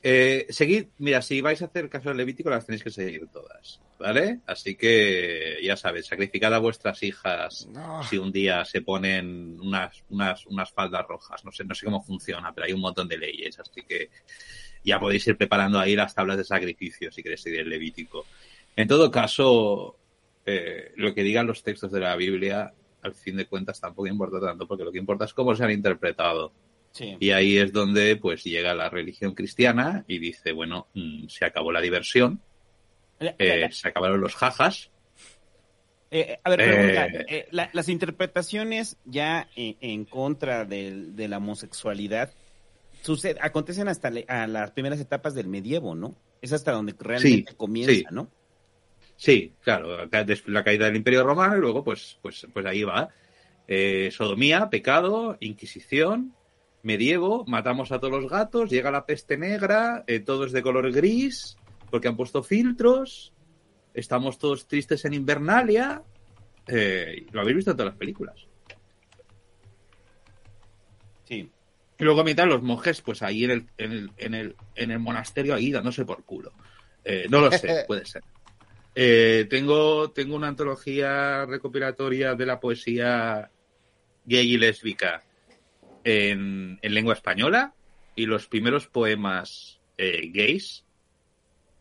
Eh, 0.01 0.47
seguid, 0.49 0.87
mira, 0.97 1.21
si 1.21 1.41
vais 1.41 1.61
a 1.61 1.65
hacer 1.65 1.87
caso 1.87 2.09
del 2.09 2.17
Levítico, 2.17 2.49
las 2.49 2.65
tenéis 2.65 2.83
que 2.83 2.89
seguir 2.89 3.27
todas, 3.27 3.79
¿vale? 3.99 4.39
Así 4.47 4.75
que, 4.75 5.59
ya 5.61 5.77
sabes, 5.77 6.07
sacrificad 6.07 6.51
a 6.53 6.59
vuestras 6.59 7.03
hijas 7.03 7.67
si 8.09 8.17
un 8.17 8.31
día 8.31 8.65
se 8.65 8.81
ponen 8.81 9.59
unas, 9.59 10.03
unas, 10.09 10.47
unas 10.47 10.71
faldas 10.71 11.05
rojas. 11.07 11.45
No 11.45 11.51
sé, 11.51 11.63
no 11.63 11.75
sé 11.75 11.85
cómo 11.85 12.01
funciona, 12.01 12.51
pero 12.53 12.65
hay 12.65 12.73
un 12.73 12.81
montón 12.81 13.07
de 13.07 13.19
leyes, 13.19 13.59
así 13.59 13.83
que 13.83 14.09
ya 14.83 14.99
podéis 14.99 15.27
ir 15.27 15.37
preparando 15.37 15.79
ahí 15.79 15.95
las 15.95 16.15
tablas 16.15 16.37
de 16.37 16.43
sacrificio 16.43 17.11
si 17.11 17.21
queréis 17.21 17.41
seguir 17.41 17.59
el 17.59 17.69
Levítico. 17.69 18.25
En 18.75 18.87
todo 18.87 19.11
caso, 19.11 19.97
eh, 20.45 20.91
lo 20.95 21.13
que 21.13 21.23
digan 21.23 21.47
los 21.47 21.63
textos 21.63 21.91
de 21.91 21.99
la 21.99 22.15
Biblia, 22.15 22.73
al 23.01 23.13
fin 23.13 23.37
de 23.37 23.45
cuentas, 23.45 23.79
tampoco 23.79 24.07
importa 24.07 24.39
tanto, 24.39 24.67
porque 24.67 24.83
lo 24.83 24.91
que 24.91 24.97
importa 24.97 25.25
es 25.25 25.33
cómo 25.33 25.55
se 25.55 25.63
han 25.63 25.71
interpretado. 25.71 26.53
Y 26.97 27.29
ahí 27.31 27.57
es 27.57 27.71
donde 27.71 28.15
pues 28.15 28.43
llega 28.43 28.73
la 28.73 28.89
religión 28.89 29.33
cristiana 29.35 30.03
y 30.07 30.17
dice, 30.17 30.51
bueno, 30.51 30.87
mm, 30.95 31.27
se 31.27 31.45
acabó 31.45 31.71
la 31.71 31.81
diversión, 31.81 32.41
eh, 33.19 33.69
se 33.71 33.87
acabaron 33.87 34.19
los 34.19 34.35
jajas. 34.35 34.89
Eh, 36.11 36.39
a 36.43 36.49
ver, 36.49 37.47
las 37.51 37.89
interpretaciones 37.89 38.97
ya 39.05 39.47
en, 39.55 40.05
contra 40.05 40.65
de, 40.65 41.27
la 41.27 41.37
homosexualidad 41.37 42.33
sucede, 43.01 43.39
acontecen 43.39 43.87
hasta 43.87 44.11
a 44.27 44.47
las 44.47 44.71
primeras 44.71 44.99
etapas 44.99 45.35
del 45.35 45.47
medievo, 45.47 45.93
¿no? 45.93 46.15
Es 46.41 46.53
hasta 46.53 46.71
donde 46.71 46.95
realmente 46.97 47.53
comienza, 47.55 48.09
¿no? 48.11 48.31
Sí, 49.19 49.53
claro, 49.61 50.07
la 50.45 50.63
caída 50.63 50.85
del 50.85 50.95
Imperio 50.95 51.25
Romano 51.25 51.57
y 51.57 51.59
luego 51.59 51.83
pues, 51.83 52.17
pues, 52.21 52.47
pues 52.53 52.65
ahí 52.65 52.83
va. 52.83 53.09
Eh, 53.67 54.11
sodomía, 54.13 54.69
pecado, 54.69 55.35
Inquisición, 55.41 56.33
medievo, 56.83 57.43
matamos 57.45 57.91
a 57.91 57.99
todos 57.99 58.13
los 58.13 58.31
gatos, 58.31 58.69
llega 58.69 58.91
la 58.91 59.05
peste 59.05 59.37
negra, 59.37 60.05
eh, 60.07 60.21
todo 60.21 60.45
es 60.45 60.53
de 60.53 60.61
color 60.61 60.89
gris, 60.93 61.57
porque 61.91 62.07
han 62.07 62.15
puesto 62.15 62.43
filtros, 62.43 63.33
estamos 63.93 64.39
todos 64.39 64.69
tristes 64.69 65.03
en 65.03 65.13
Invernalia. 65.13 66.01
Eh, 66.65 67.25
lo 67.33 67.41
habéis 67.41 67.57
visto 67.57 67.71
en 67.71 67.77
todas 67.77 67.91
las 67.91 67.99
películas. 67.99 68.47
Sí. 71.25 71.51
Y 71.97 72.03
luego 72.05 72.23
mientras 72.23 72.47
los 72.47 72.63
monjes, 72.63 73.01
pues 73.01 73.21
ahí 73.21 73.43
en 73.43 73.51
el, 73.51 73.67
en 73.77 73.91
el, 73.91 74.11
en 74.15 74.33
el, 74.33 74.55
en 74.75 74.91
el 74.91 74.99
monasterio 74.99 75.55
ahí 75.55 75.73
dándose 75.73 76.05
por 76.05 76.23
culo. 76.23 76.53
no 77.29 77.41
lo 77.41 77.51
sé, 77.51 77.83
puede 77.85 78.05
ser. 78.05 78.23
Eh, 78.95 79.47
tengo, 79.49 80.11
tengo 80.11 80.35
una 80.35 80.47
antología 80.47 81.45
recopilatoria 81.45 82.35
de 82.35 82.45
la 82.45 82.59
poesía 82.59 83.51
gay 84.25 84.53
y 84.53 84.57
lésbica 84.57 85.23
en, 86.03 86.79
lengua 86.81 87.13
española 87.13 87.73
y 88.15 88.25
los 88.25 88.47
primeros 88.47 88.87
poemas 88.87 89.79
eh, 89.97 90.29
gays 90.33 90.85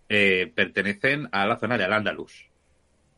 eh, 0.09 0.53
pertenecen 0.55 1.29
a 1.33 1.47
la 1.47 1.59
zona 1.59 1.79
de 1.79 1.85
Al-Ándalus, 1.85 2.51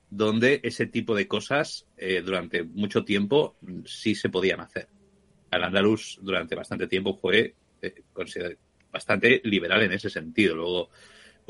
donde 0.08 0.60
ese 0.62 0.86
tipo 0.86 1.14
de 1.14 1.28
cosas 1.28 1.86
durante 2.24 2.64
mucho 2.64 3.04
tiempo 3.04 3.56
sí 3.84 4.14
se 4.14 4.28
podían 4.28 4.60
hacer. 4.60 4.88
Al-Ándalus 5.50 6.18
durante 6.22 6.54
bastante 6.54 6.86
tiempo 6.86 7.14
fue 7.14 7.54
bastante 8.92 9.40
liberal 9.44 9.82
en 9.82 9.92
ese 9.92 10.10
sentido. 10.10 10.56
Luego 10.56 10.90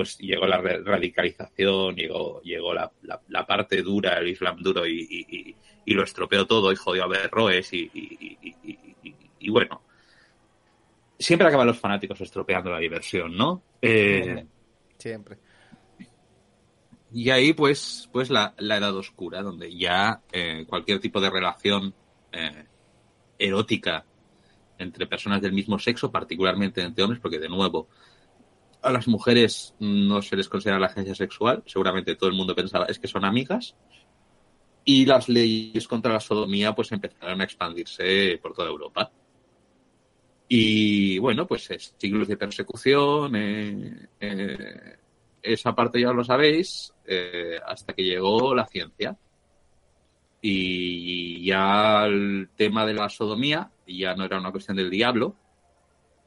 pues 0.00 0.16
llegó 0.16 0.46
la 0.46 0.62
radicalización, 0.62 1.94
llegó, 1.94 2.40
llegó 2.40 2.72
la, 2.72 2.90
la, 3.28 3.46
parte 3.46 3.82
dura, 3.82 4.14
el 4.14 4.28
Islam 4.28 4.62
duro 4.62 4.86
y, 4.86 5.54
y, 5.84 5.92
lo 5.92 6.02
estropeó 6.02 6.46
todo 6.46 6.72
y 6.72 6.76
jodió 6.76 7.04
a 7.04 7.06
Berroes 7.06 7.70
y, 7.74 7.90
y, 9.38 9.50
bueno, 9.50 9.82
siempre 11.18 11.46
acaban 11.46 11.66
los 11.66 11.78
fanáticos 11.78 12.18
estropeando 12.22 12.70
la 12.70 12.78
diversión, 12.78 13.36
¿no? 13.36 13.62
Eh, 13.82 14.46
siempre. 14.96 15.36
Y 17.12 17.28
ahí, 17.28 17.52
pues, 17.52 18.08
pues 18.10 18.30
la, 18.30 18.54
la 18.56 18.78
edad 18.78 18.96
oscura, 18.96 19.42
donde 19.42 19.76
ya 19.76 20.22
eh, 20.32 20.64
cualquier 20.66 20.98
tipo 21.00 21.20
de 21.20 21.28
relación 21.28 21.94
eh, 22.32 22.64
erótica 23.38 24.06
entre 24.78 25.06
personas 25.06 25.42
del 25.42 25.52
mismo 25.52 25.78
sexo, 25.78 26.10
particularmente 26.10 26.80
entre 26.80 27.04
hombres, 27.04 27.20
porque 27.20 27.38
de 27.38 27.50
nuevo, 27.50 27.88
a 28.82 28.92
las 28.92 29.08
mujeres 29.08 29.74
no 29.78 30.22
se 30.22 30.36
les 30.36 30.48
considera 30.48 30.78
la 30.78 30.86
agencia 30.86 31.14
sexual, 31.14 31.62
seguramente 31.66 32.16
todo 32.16 32.30
el 32.30 32.36
mundo 32.36 32.54
pensaba 32.54 32.86
es 32.86 32.98
que 32.98 33.08
son 33.08 33.24
amigas, 33.24 33.76
y 34.84 35.04
las 35.06 35.28
leyes 35.28 35.86
contra 35.86 36.12
la 36.12 36.20
sodomía 36.20 36.74
pues 36.74 36.92
empezaron 36.92 37.40
a 37.40 37.44
expandirse 37.44 38.38
por 38.42 38.54
toda 38.54 38.68
Europa. 38.68 39.10
Y 40.48 41.18
bueno, 41.18 41.46
pues 41.46 41.68
siglos 41.96 42.26
de 42.26 42.36
persecución, 42.36 43.36
eh, 43.36 44.08
eh, 44.18 44.96
esa 45.42 45.74
parte 45.74 46.00
ya 46.00 46.12
lo 46.12 46.24
sabéis, 46.24 46.92
eh, 47.06 47.58
hasta 47.64 47.92
que 47.92 48.02
llegó 48.02 48.54
la 48.54 48.66
ciencia. 48.66 49.16
Y 50.42 51.44
ya 51.44 52.04
el 52.06 52.48
tema 52.56 52.84
de 52.86 52.94
la 52.94 53.08
sodomía 53.08 53.70
ya 53.86 54.14
no 54.14 54.24
era 54.24 54.40
una 54.40 54.50
cuestión 54.50 54.76
del 54.76 54.90
diablo, 54.90 55.36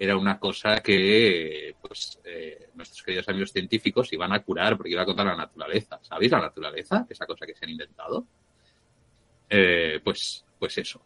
era 0.04 0.18
una 0.18 0.40
cosa 0.40 0.82
que 0.82 1.76
pues 1.82 2.20
nuestros 2.74 3.04
queridos 3.04 3.30
amigos 3.30 3.52
científicos 3.52 4.12
iban 4.14 4.34
a 4.34 4.44
curar 4.44 4.76
porque 4.78 4.92
iba 4.92 5.02
a 5.02 5.06
contar 5.06 5.26
la 5.28 5.36
naturaleza. 5.36 6.00
¿Sabéis 6.02 6.32
la 6.32 6.42
naturaleza? 6.42 7.06
Esa 7.10 7.26
cosa 7.26 7.46
que 7.46 7.56
se 7.56 7.66
han 7.66 7.72
inventado. 7.72 8.26
pues, 10.04 10.46
pues 10.60 10.78
eso. 10.78 11.02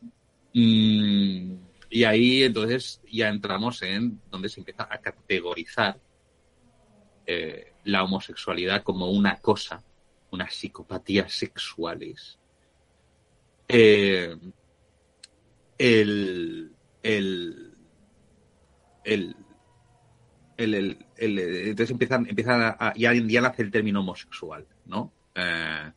Mm, 0.54 1.56
y 1.90 2.04
ahí 2.04 2.44
entonces 2.44 3.02
ya 3.12 3.30
entramos 3.30 3.82
en 3.82 4.20
donde 4.30 4.50
se 4.50 4.60
empieza 4.60 4.88
a 4.90 4.98
categorizar 5.00 6.00
eh, 7.26 7.74
la 7.86 8.04
homosexualidad 8.04 8.84
como 8.84 9.10
una 9.12 9.38
cosa, 9.40 9.84
unas 10.32 10.54
psicopatías 10.54 11.32
sexuales. 11.34 12.40
Eh, 13.68 14.36
el, 15.78 16.72
el, 19.08 19.36
el, 20.58 20.98
el, 21.18 21.40
entonces 21.40 21.92
empiezan, 21.92 22.28
empiezan 22.28 22.76
a, 22.80 22.94
ya, 22.96 23.14
ya 23.14 23.42
nace 23.42 23.64
el 23.64 23.72
término 23.72 24.02
homosexual, 24.02 24.66
¿no? 24.86 25.12
Eh, 25.36 25.92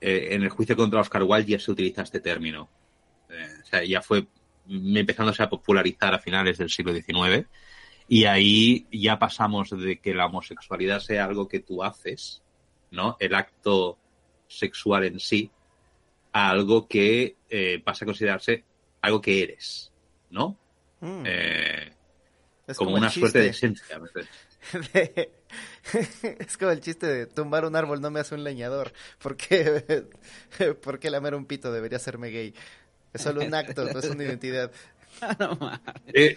en 0.00 0.42
el 0.42 0.50
juicio 0.50 0.76
contra 0.76 1.00
Oscar 1.00 1.22
Wilde 1.22 1.52
ya 1.52 1.58
se 1.58 1.70
utiliza 1.70 2.02
este 2.02 2.20
término. 2.20 2.68
o 3.30 3.66
sea, 3.66 3.82
ya 3.84 4.02
fue 4.02 4.26
empezándose 4.68 5.42
a 5.42 5.48
popularizar 5.48 6.14
a 6.14 6.18
finales 6.18 6.58
del 6.58 6.70
siglo 6.70 6.92
XIX. 6.92 7.46
Y 8.08 8.24
ahí 8.24 8.86
ya 8.92 9.18
pasamos 9.18 9.70
de 9.70 9.98
que 9.98 10.14
la 10.14 10.26
homosexualidad 10.26 11.00
sea 11.00 11.24
algo 11.24 11.48
que 11.48 11.60
tú 11.60 11.82
haces, 11.82 12.42
¿no? 12.90 13.16
El 13.18 13.34
acto 13.34 13.98
sexual 14.46 15.04
en 15.04 15.18
sí, 15.18 15.50
a 16.32 16.50
algo 16.50 16.86
que 16.86 17.36
eh, 17.48 17.80
pasa 17.84 18.04
a 18.04 18.06
considerarse 18.06 18.64
algo 19.00 19.20
que 19.20 19.42
eres, 19.42 19.92
¿no? 20.30 20.56
Mm. 21.00 21.22
Eh, 21.24 21.95
es 22.66 22.76
como, 22.76 22.94
una 22.96 23.10
suerte 23.10 23.38
de 23.40 23.48
esencia. 23.48 24.00
es 26.38 26.56
como 26.56 26.72
el 26.72 26.80
chiste 26.80 27.06
de 27.06 27.26
tumbar 27.26 27.64
un 27.64 27.76
árbol 27.76 28.00
no 28.00 28.10
me 28.10 28.20
hace 28.20 28.34
un 28.34 28.42
leñador. 28.42 28.92
porque 29.18 30.04
porque 30.82 31.10
lamer 31.10 31.34
un 31.34 31.46
pito 31.46 31.72
debería 31.72 31.96
hacerme 31.96 32.30
gay? 32.30 32.54
Es 33.12 33.22
solo 33.22 33.44
un 33.44 33.54
acto, 33.54 33.84
no 33.84 33.98
es 33.98 34.10
una 34.10 34.24
identidad. 34.24 34.70
Eh, 36.12 36.36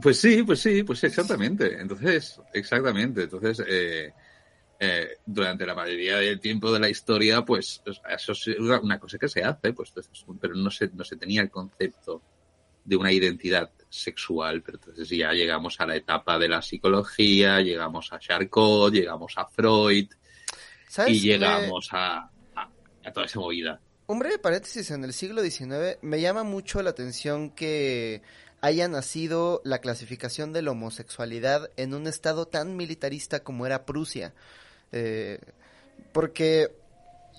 pues 0.00 0.18
sí, 0.20 0.42
pues 0.42 0.60
sí, 0.60 0.82
pues 0.82 1.02
exactamente. 1.04 1.80
Entonces, 1.80 2.40
exactamente. 2.52 3.22
Entonces, 3.22 3.62
eh, 3.66 4.12
eh, 4.78 5.08
durante 5.24 5.66
la 5.66 5.74
mayoría 5.74 6.18
del 6.18 6.40
tiempo 6.40 6.72
de 6.72 6.78
la 6.78 6.88
historia, 6.88 7.42
pues 7.42 7.82
eso 8.08 8.32
es 8.32 8.46
una 8.58 8.98
cosa 8.98 9.18
que 9.18 9.28
se 9.28 9.42
hace, 9.42 9.72
pues, 9.72 9.92
pero 10.40 10.54
no 10.54 10.70
se, 10.70 10.88
no 10.88 11.04
se 11.04 11.16
tenía 11.16 11.42
el 11.42 11.50
concepto 11.50 12.22
de 12.84 12.96
una 12.96 13.10
identidad 13.10 13.70
sexual, 13.94 14.62
pero 14.62 14.78
entonces 14.78 15.08
ya 15.08 15.32
llegamos 15.32 15.80
a 15.80 15.86
la 15.86 15.96
etapa 15.96 16.38
de 16.38 16.48
la 16.48 16.62
psicología, 16.62 17.60
llegamos 17.60 18.12
a 18.12 18.18
Charcot, 18.18 18.92
llegamos 18.92 19.32
a 19.36 19.46
Freud 19.46 20.08
y 21.06 21.20
llegamos 21.20 21.88
a, 21.92 22.30
a 22.54 23.12
toda 23.12 23.26
esa 23.26 23.40
movida 23.40 23.80
un 24.06 24.18
breve 24.18 24.38
paréntesis 24.38 24.90
en 24.90 25.04
el 25.04 25.12
siglo 25.12 25.42
XIX, 25.42 25.98
me 26.02 26.20
llama 26.20 26.44
mucho 26.44 26.82
la 26.82 26.90
atención 26.90 27.50
que 27.50 28.22
haya 28.60 28.88
nacido 28.88 29.62
la 29.64 29.80
clasificación 29.80 30.52
de 30.52 30.62
la 30.62 30.72
homosexualidad 30.72 31.70
en 31.76 31.94
un 31.94 32.06
estado 32.06 32.46
tan 32.46 32.76
militarista 32.76 33.40
como 33.40 33.66
era 33.66 33.86
Prusia. 33.86 34.34
Eh, 34.92 35.38
porque 36.12 36.72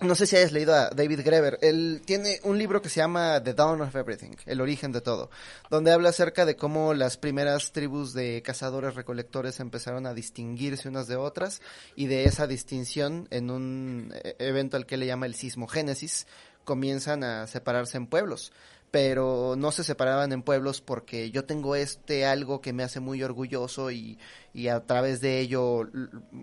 no 0.02 0.14
sé 0.16 0.28
si 0.28 0.36
hayas 0.36 0.52
leído 0.52 0.76
a 0.76 0.90
David 0.90 1.22
Greber. 1.24 1.58
Él 1.62 2.02
tiene 2.06 2.40
un 2.44 2.58
libro 2.58 2.82
que 2.82 2.90
se 2.90 3.00
llama 3.00 3.42
The 3.42 3.54
Dawn 3.54 3.82
of 3.82 3.96
Everything, 3.96 4.36
el 4.46 4.60
origen 4.60 4.92
de 4.92 5.02
todo, 5.02 5.30
donde 5.70 5.92
habla 5.92 6.10
acerca 6.10 6.46
de 6.46 6.56
cómo 6.56 6.94
las 6.94 7.18
primeras 7.18 7.72
tribus 7.72 8.14
de 8.14 8.42
cazadores 8.42 8.96
recolectores 8.96 9.60
empezaron 9.60 10.06
a 10.06 10.14
distinguirse 10.14 10.90
unas 10.90 11.08
de 11.08 11.16
otras 11.16 11.62
y 11.96 12.08
de 12.08 12.26
esa 12.26 12.46
distinción 12.46 13.28
en 13.32 13.50
un 13.50 14.14
eh, 14.24 14.36
evento 14.40 14.76
al 14.78 14.86
que 14.86 14.98
le 14.98 15.06
llama 15.06 15.28
el 15.28 15.36
sismogénesis, 15.36 16.28
comienzan 16.66 17.24
a 17.24 17.48
separarse 17.48 17.98
en 17.98 18.08
pueblos, 18.08 18.52
pero 18.92 19.56
no 19.58 19.72
se 19.72 19.84
separaban 19.84 20.32
en 20.32 20.42
pueblos 20.42 20.82
porque 20.82 21.32
yo 21.32 21.46
tengo 21.46 21.76
este 21.76 22.26
algo 22.26 22.60
que 22.60 22.74
me 22.74 22.84
hace 22.84 23.00
muy 23.00 23.24
orgulloso 23.24 23.92
y, 23.92 24.18
y 24.54 24.68
a 24.68 24.86
través 24.86 25.22
de 25.22 25.40
ello 25.40 25.90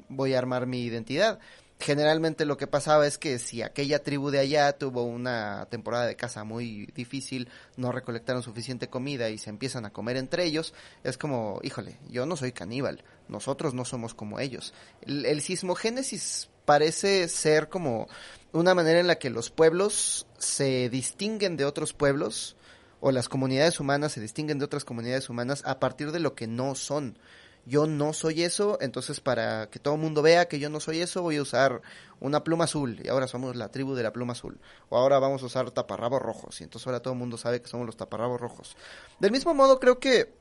voy 0.08 0.34
a 0.34 0.38
armar 0.38 0.66
mi 0.66 0.82
identidad. 0.82 1.38
Generalmente 1.82 2.44
lo 2.44 2.56
que 2.56 2.68
pasaba 2.68 3.08
es 3.08 3.18
que 3.18 3.40
si 3.40 3.60
aquella 3.60 4.04
tribu 4.04 4.30
de 4.30 4.38
allá 4.38 4.72
tuvo 4.78 5.02
una 5.02 5.66
temporada 5.68 6.06
de 6.06 6.14
caza 6.14 6.44
muy 6.44 6.86
difícil, 6.94 7.48
no 7.76 7.90
recolectaron 7.90 8.44
suficiente 8.44 8.88
comida 8.88 9.30
y 9.30 9.38
se 9.38 9.50
empiezan 9.50 9.84
a 9.84 9.92
comer 9.92 10.16
entre 10.16 10.44
ellos, 10.44 10.74
es 11.02 11.18
como, 11.18 11.58
híjole, 11.64 11.98
yo 12.08 12.24
no 12.24 12.36
soy 12.36 12.52
caníbal, 12.52 13.02
nosotros 13.26 13.74
no 13.74 13.84
somos 13.84 14.14
como 14.14 14.38
ellos. 14.38 14.72
El, 15.00 15.26
el 15.26 15.40
sismogénesis 15.40 16.50
parece 16.64 17.26
ser 17.26 17.68
como 17.68 18.06
una 18.52 18.76
manera 18.76 19.00
en 19.00 19.08
la 19.08 19.18
que 19.18 19.30
los 19.30 19.50
pueblos 19.50 20.28
se 20.38 20.88
distinguen 20.88 21.56
de 21.56 21.64
otros 21.64 21.94
pueblos 21.94 22.54
o 23.00 23.10
las 23.10 23.28
comunidades 23.28 23.80
humanas 23.80 24.12
se 24.12 24.20
distinguen 24.20 24.60
de 24.60 24.66
otras 24.66 24.84
comunidades 24.84 25.28
humanas 25.28 25.64
a 25.66 25.80
partir 25.80 26.12
de 26.12 26.20
lo 26.20 26.36
que 26.36 26.46
no 26.46 26.76
son. 26.76 27.18
Yo 27.64 27.86
no 27.86 28.12
soy 28.12 28.42
eso, 28.42 28.78
entonces 28.80 29.20
para 29.20 29.70
que 29.70 29.78
todo 29.78 29.94
el 29.94 30.00
mundo 30.00 30.20
vea 30.20 30.48
que 30.48 30.58
yo 30.58 30.68
no 30.68 30.80
soy 30.80 31.00
eso, 31.00 31.22
voy 31.22 31.36
a 31.36 31.42
usar 31.42 31.80
una 32.18 32.42
pluma 32.42 32.64
azul 32.64 33.00
y 33.04 33.08
ahora 33.08 33.28
somos 33.28 33.54
la 33.54 33.68
tribu 33.68 33.94
de 33.94 34.02
la 34.02 34.12
pluma 34.12 34.32
azul. 34.32 34.60
O 34.88 34.98
ahora 34.98 35.18
vamos 35.20 35.42
a 35.42 35.46
usar 35.46 35.70
taparrabos 35.70 36.20
rojos 36.20 36.60
y 36.60 36.64
entonces 36.64 36.86
ahora 36.86 37.00
todo 37.00 37.14
el 37.14 37.20
mundo 37.20 37.36
sabe 37.36 37.62
que 37.62 37.68
somos 37.68 37.86
los 37.86 37.96
taparrabos 37.96 38.40
rojos. 38.40 38.76
Del 39.20 39.30
mismo 39.30 39.54
modo 39.54 39.78
creo 39.78 40.00
que 40.00 40.34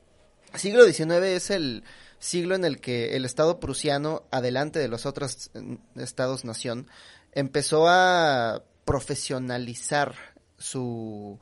siglo 0.56 0.84
XIX 0.84 1.12
es 1.26 1.52
el 1.52 1.84
siglo 2.18 2.56
en 2.56 2.66
el 2.66 2.80
que 2.80 3.16
el 3.16 3.26
Estado 3.26 3.60
prusiano, 3.60 4.24
adelante 4.32 4.80
de 4.80 4.88
los 4.88 5.06
otros 5.06 5.52
mm, 5.54 6.00
estados-nación, 6.00 6.88
empezó 7.34 7.88
a 7.88 8.64
profesionalizar 8.86 10.16
su 10.58 11.40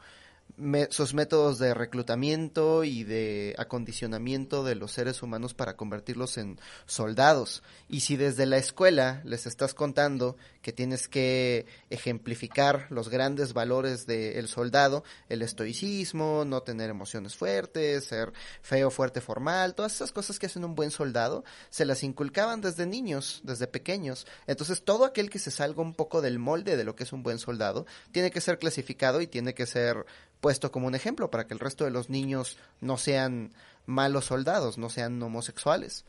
sus 0.90 1.14
métodos 1.14 1.58
de 1.58 1.74
reclutamiento 1.74 2.84
y 2.84 3.04
de 3.04 3.56
acondicionamiento 3.58 4.64
de 4.64 4.76
los 4.76 4.92
seres 4.92 5.24
humanos 5.24 5.54
para 5.54 5.76
convertirlos 5.76 6.38
en 6.38 6.60
soldados. 6.86 7.64
Y 7.88 8.02
si 8.02 8.18
desde 8.18 8.46
la 8.46 8.58
escuela 8.58 9.22
les 9.24 9.46
estás 9.46 9.74
contando 9.74 10.36
que 10.62 10.74
tienes 10.74 11.08
que 11.08 11.66
ejemplificar 11.90 12.88
los 12.90 13.10
grandes 13.10 13.54
valores 13.54 14.06
del 14.06 14.48
soldado, 14.48 15.04
el 15.30 15.42
estoicismo, 15.42 16.44
no 16.46 16.62
tener 16.62 16.90
emociones 16.90 17.36
fuertes, 17.36 18.06
ser 18.06 18.34
feo, 18.62 18.92
fuerte, 18.92 19.22
formal, 19.22 19.76
todas 19.76 19.96
esas 19.96 20.12
cosas 20.12 20.40
que 20.40 20.48
hacen 20.48 20.66
un 20.66 20.76
buen 20.76 20.92
soldado, 20.92 21.46
se 21.70 21.86
las 21.86 22.04
inculcaban 22.04 22.60
desde 22.60 22.86
niños, 22.86 23.42
desde 23.44 23.68
pequeños. 23.68 24.28
Entonces 24.48 24.84
todo 24.84 25.06
aquel 25.06 25.30
que 25.30 25.40
se 25.40 25.52
salga 25.52 25.82
un 25.82 25.94
poco 25.94 26.22
del 26.22 26.40
molde 26.40 26.76
de 26.76 26.84
lo 26.84 26.96
que 26.96 27.04
es 27.04 27.14
un 27.14 27.24
buen 27.24 27.40
soldado, 27.40 27.86
tiene 28.12 28.32
que 28.32 28.42
ser 28.42 28.60
clasificado 28.60 29.22
y 29.22 29.28
tiene 29.28 29.54
que 29.54 29.66
ser 29.66 30.06
puesto 30.42 30.72
como 30.72 30.88
un 30.88 30.96
ejemplo 30.96 31.30
para 31.30 31.48
que 31.48 31.54
el 31.54 31.60
resto 31.60 31.86
de 31.86 31.92
los 31.92 32.10
niños 32.10 32.58
no 32.82 32.98
sean 32.98 33.52
malos 33.86 34.26
soldados, 34.26 34.78
no 34.78 34.90
sean 34.90 35.22
homosexuales. 35.22 36.06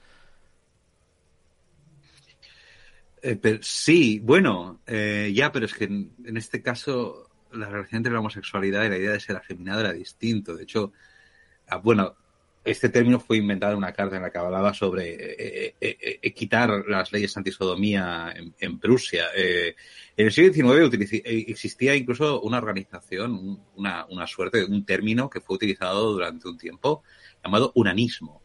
Eh, 3.23 3.37
pero, 3.37 3.59
sí, 3.63 4.19
bueno, 4.21 4.81
eh, 4.87 5.31
ya, 5.35 5.53
pero 5.53 5.67
es 5.67 5.75
que 5.75 5.85
en, 5.85 6.37
este 6.37 6.63
caso 6.63 7.29
la 7.53 7.69
relación 7.69 7.99
entre 7.99 8.13
la 8.13 8.21
homosexualidad 8.21 8.85
y 8.85 8.89
la 8.89 8.97
idea 8.97 9.13
de 9.13 9.21
ser 9.21 9.37
afeminado 9.37 9.81
era 9.81 9.93
distinto. 9.93 10.57
De 10.57 10.63
hecho, 10.63 10.93
ah, 11.69 11.77
bueno, 11.77 12.17
este 12.65 12.89
término 12.91 13.19
fue 13.19 13.39
inventado 13.39 13.73
en 13.73 13.79
una 13.79 13.93
carta 13.93 14.17
en 14.17 14.23
la 14.23 14.31
que 14.31 14.39
hablaba 14.39 14.75
sobre 14.75 15.77
eh, 15.81 16.33
quitar 16.35 16.85
las 16.87 17.11
leyes 17.11 17.37
antisodomía 17.37 18.33
en, 18.37 18.55
en 18.59 18.79
Prusia. 18.79 19.27
En 19.35 20.27
el 20.27 20.33
siglo 20.33 20.53
XIX 20.53 21.13
eh, 21.15 21.45
existía 21.49 21.95
incluso 21.97 22.43
una 22.43 22.59
organización, 22.59 23.65
una, 23.77 24.05
una 24.11 24.27
suerte, 24.27 24.65
un 24.65 24.85
término 24.85 25.31
que 25.31 25.41
fue 25.41 25.57
utilizado 25.57 26.13
durante 26.13 26.47
un 26.47 26.59
tiempo 26.59 27.03
llamado 27.43 27.73
uranismo. 27.75 28.43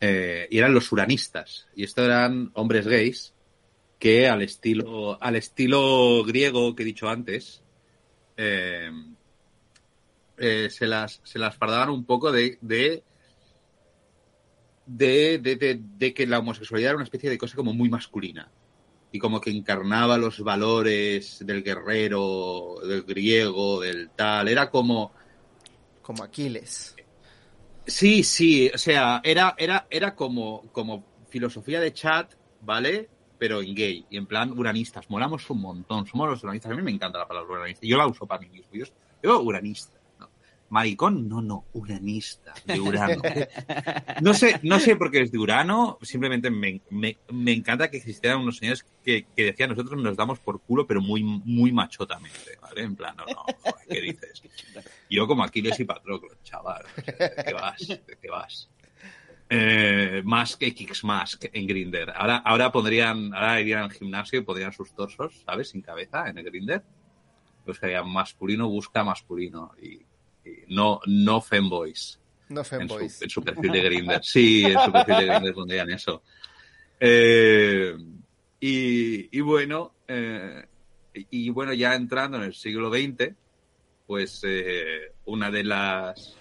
Eh, 0.00 0.48
y 0.50 0.56
eran 0.56 0.72
los 0.72 0.90
uranistas. 0.92 1.68
Y 1.76 1.84
estos 1.84 2.06
eran 2.06 2.50
hombres 2.54 2.86
gays 2.86 3.34
que 3.98 4.26
al 4.26 4.40
estilo, 4.40 5.22
al 5.22 5.36
estilo 5.36 6.24
griego 6.24 6.74
que 6.74 6.84
he 6.84 6.86
dicho 6.86 7.08
antes, 7.08 7.62
eh, 10.38 10.68
se, 10.70 10.86
las, 10.86 11.20
se 11.24 11.38
las 11.38 11.56
fardaban 11.56 11.90
un 11.90 12.04
poco 12.04 12.32
de, 12.32 12.58
de 12.60 13.02
de, 14.86 15.38
de, 15.38 15.80
de, 15.82 16.14
que 16.14 16.26
la 16.26 16.38
homosexualidad 16.38 16.90
era 16.90 16.96
una 16.96 17.04
especie 17.04 17.30
de 17.30 17.38
cosa 17.38 17.56
como 17.56 17.72
muy 17.72 17.88
masculina 17.88 18.50
y 19.12 19.18
como 19.18 19.40
que 19.40 19.50
encarnaba 19.50 20.18
los 20.18 20.40
valores 20.40 21.38
del 21.46 21.62
guerrero, 21.62 22.76
del 22.86 23.02
griego, 23.02 23.80
del 23.80 24.10
tal. 24.10 24.48
Era 24.48 24.70
como... 24.70 25.12
Como 26.02 26.24
Aquiles. 26.24 26.96
Sí, 27.86 28.24
sí, 28.24 28.70
o 28.74 28.78
sea, 28.78 29.20
era, 29.22 29.54
era, 29.56 29.86
era 29.88 30.16
como, 30.16 30.62
como 30.72 31.04
filosofía 31.28 31.80
de 31.80 31.92
chat, 31.92 32.34
¿vale? 32.62 33.08
Pero 33.38 33.62
en 33.62 33.74
gay, 33.74 34.04
y 34.10 34.16
en 34.16 34.26
plan 34.26 34.50
uranistas. 34.58 35.08
Molamos 35.08 35.48
un 35.48 35.60
montón, 35.60 36.06
somos 36.06 36.28
los 36.28 36.42
uranistas. 36.42 36.72
A 36.72 36.74
mí 36.74 36.82
me 36.82 36.90
encanta 36.90 37.18
la 37.18 37.28
palabra 37.28 37.52
uranista. 37.52 37.86
Yo 37.86 37.96
la 37.96 38.08
uso 38.08 38.26
para 38.26 38.40
mí 38.40 38.48
mismo. 38.48 38.72
Yo, 38.72 38.84
yo 39.22 39.40
uranista. 39.42 40.00
Maricón, 40.70 41.28
no, 41.28 41.40
no, 41.40 41.66
uranista, 41.72 42.54
de 42.64 42.80
Urano. 42.80 43.22
No 44.20 44.34
sé, 44.34 44.60
no 44.62 44.80
sé 44.80 44.96
por 44.96 45.10
qué 45.10 45.20
es 45.20 45.32
de 45.32 45.38
Urano, 45.38 45.98
simplemente 46.02 46.50
me, 46.50 46.80
me, 46.90 47.18
me 47.30 47.52
encanta 47.52 47.90
que 47.90 47.98
existieran 47.98 48.40
unos 48.40 48.56
señores 48.56 48.86
que, 49.04 49.26
que, 49.36 49.44
decían 49.44 49.70
nosotros 49.70 50.00
nos 50.00 50.16
damos 50.16 50.38
por 50.40 50.60
culo, 50.60 50.86
pero 50.86 51.00
muy, 51.00 51.22
muy 51.22 51.72
machotamente, 51.72 52.58
¿vale? 52.60 52.82
En 52.82 52.96
plan, 52.96 53.16
no, 53.16 53.24
no, 53.26 53.44
joder, 53.60 53.86
¿qué 53.88 54.00
dices? 54.00 54.42
Yo 55.10 55.26
como 55.26 55.44
Aquiles 55.44 55.78
y 55.78 55.84
Patroclo, 55.84 56.30
chaval, 56.42 56.84
¿de 56.96 57.44
qué 57.44 57.54
vas? 57.54 57.88
¿De 57.88 58.18
qué 58.20 58.30
vas? 58.30 58.68
Eh, 59.50 60.22
más 60.24 60.56
que 60.56 60.74
Kicks 60.74 61.04
Mask 61.04 61.44
en 61.52 61.66
Grinder. 61.66 62.12
Ahora, 62.16 62.38
ahora 62.38 62.72
pondrían, 62.72 63.34
ahora 63.34 63.60
irían 63.60 63.82
al 63.82 63.92
gimnasio 63.92 64.38
y 64.38 64.42
pondrían 64.42 64.72
sus 64.72 64.94
torsos, 64.94 65.42
¿sabes? 65.44 65.68
Sin 65.68 65.82
cabeza 65.82 66.28
en 66.28 66.38
el 66.38 66.44
Grinder. 66.44 66.82
Buscarían 67.66 68.08
masculino, 68.08 68.68
busca 68.68 69.04
masculino. 69.04 69.72
Y 69.80 70.00
no, 70.68 71.00
no 71.06 71.40
femboys. 71.40 72.20
No. 72.48 72.62
En 72.70 72.88
su, 72.88 73.24
en 73.24 73.30
su 73.30 73.42
perfil 73.42 73.72
de 73.72 73.80
Grinder. 73.80 74.20
Sí, 74.22 74.64
en 74.64 74.78
su 74.78 74.92
perfil 74.92 75.16
de 75.16 75.26
Grinder 75.26 75.54
pondrían 75.54 75.90
eso. 75.90 76.22
Eh, 77.00 77.96
y, 78.60 79.36
y, 79.36 79.40
bueno, 79.40 79.94
eh, 80.06 80.64
y 81.12 81.50
bueno, 81.50 81.72
ya 81.72 81.94
entrando 81.94 82.36
en 82.36 82.44
el 82.44 82.54
siglo 82.54 82.90
XX, 82.90 83.34
pues 84.06 84.42
eh, 84.44 85.12
una 85.24 85.50
de 85.50 85.64
las 85.64 86.36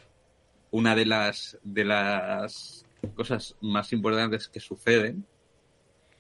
una 0.72 0.96
de 0.96 1.06
las 1.06 1.58
de 1.64 1.86
las 1.86 2.86
cosas 3.16 3.56
más 3.62 3.94
importantes 3.94 4.48
que 4.48 4.60
suceden 4.60 5.26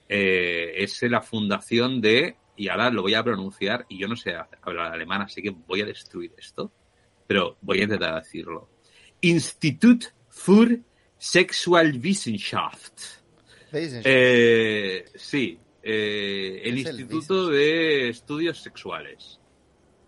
eh, 0.08 0.74
es 0.78 1.02
la 1.04 1.22
fundación 1.22 2.02
de 2.02 2.38
y 2.56 2.68
ahora 2.68 2.92
lo 2.92 3.02
voy 3.02 3.16
a 3.16 3.24
pronunciar 3.24 3.86
y 3.90 3.98
yo 3.98 4.08
no 4.08 4.16
sé 4.16 4.36
hablar 4.62 4.94
alemán 4.94 5.22
así 5.22 5.42
que 5.42 5.50
voy 5.50 5.82
a 5.82 5.86
destruir 5.86 6.34
esto 6.38 6.72
pero 7.28 7.58
voy 7.62 7.80
a 7.80 7.84
intentar 7.84 8.22
decirlo 8.22 8.70
Institut 9.22 10.14
für 10.30 10.80
Sexualwissenschaft 11.18 13.02
eh, 13.74 15.06
sí 15.16 15.60
eh, 15.82 16.62
el 16.64 16.78
Instituto 16.78 17.50
el 17.50 17.56
de 17.56 18.10
Estudios 18.10 18.62
Sexuales 18.62 19.40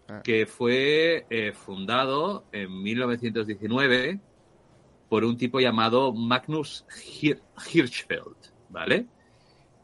Ah. 0.08 0.22
que 0.22 0.46
fue 0.46 1.26
eh, 1.32 1.52
fundado 1.52 2.46
en 2.52 2.84
1919 2.84 4.20
por 5.10 5.26
un 5.26 5.36
tipo 5.36 5.60
llamado 5.60 6.14
Magnus 6.14 6.86
Hir 7.22 7.42
Hirschfeld, 7.74 8.36
¿vale? 8.70 9.08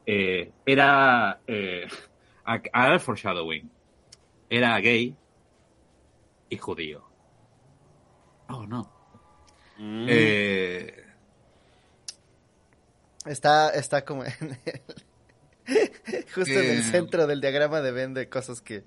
Era, 0.05 1.41
ahora 2.73 2.99
foreshadowing, 2.99 3.69
era 4.49 4.79
gay 4.79 5.15
y 6.49 6.57
judío. 6.57 7.03
Oh, 8.51 8.65
no. 8.67 8.91
Mm. 9.77 10.05
Eh, 10.09 11.05
está, 13.25 13.69
está 13.69 14.03
como 14.03 14.25
en 14.25 14.59
el, 14.65 14.71
justo 16.35 16.51
en 16.51 16.69
el 16.69 16.83
centro 16.83 17.27
del 17.27 17.41
diagrama 17.41 17.81
de 17.81 17.91
Venn 17.91 18.13
de 18.13 18.29
cosas 18.29 18.61
que 18.61 18.83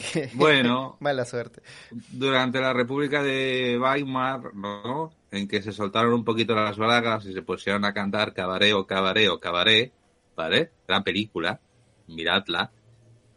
bueno, 0.34 0.96
mala 1.00 1.24
suerte. 1.24 1.62
Durante 1.90 2.60
la 2.60 2.72
República 2.72 3.22
de 3.22 3.78
Weimar, 3.80 4.54
¿no? 4.54 5.12
En 5.30 5.46
que 5.46 5.62
se 5.62 5.72
soltaron 5.72 6.12
un 6.12 6.24
poquito 6.24 6.54
las 6.54 6.76
bragas 6.76 7.24
y 7.26 7.32
se 7.32 7.42
pusieron 7.42 7.84
a 7.84 7.92
cantar 7.92 8.32
cabaret 8.32 8.72
o 8.72 8.86
cabaret 8.86 9.28
o 9.28 9.38
cabaret, 9.38 9.92
¿vale? 10.34 10.72
Gran 10.86 11.04
película, 11.04 11.60
miradla. 12.08 12.70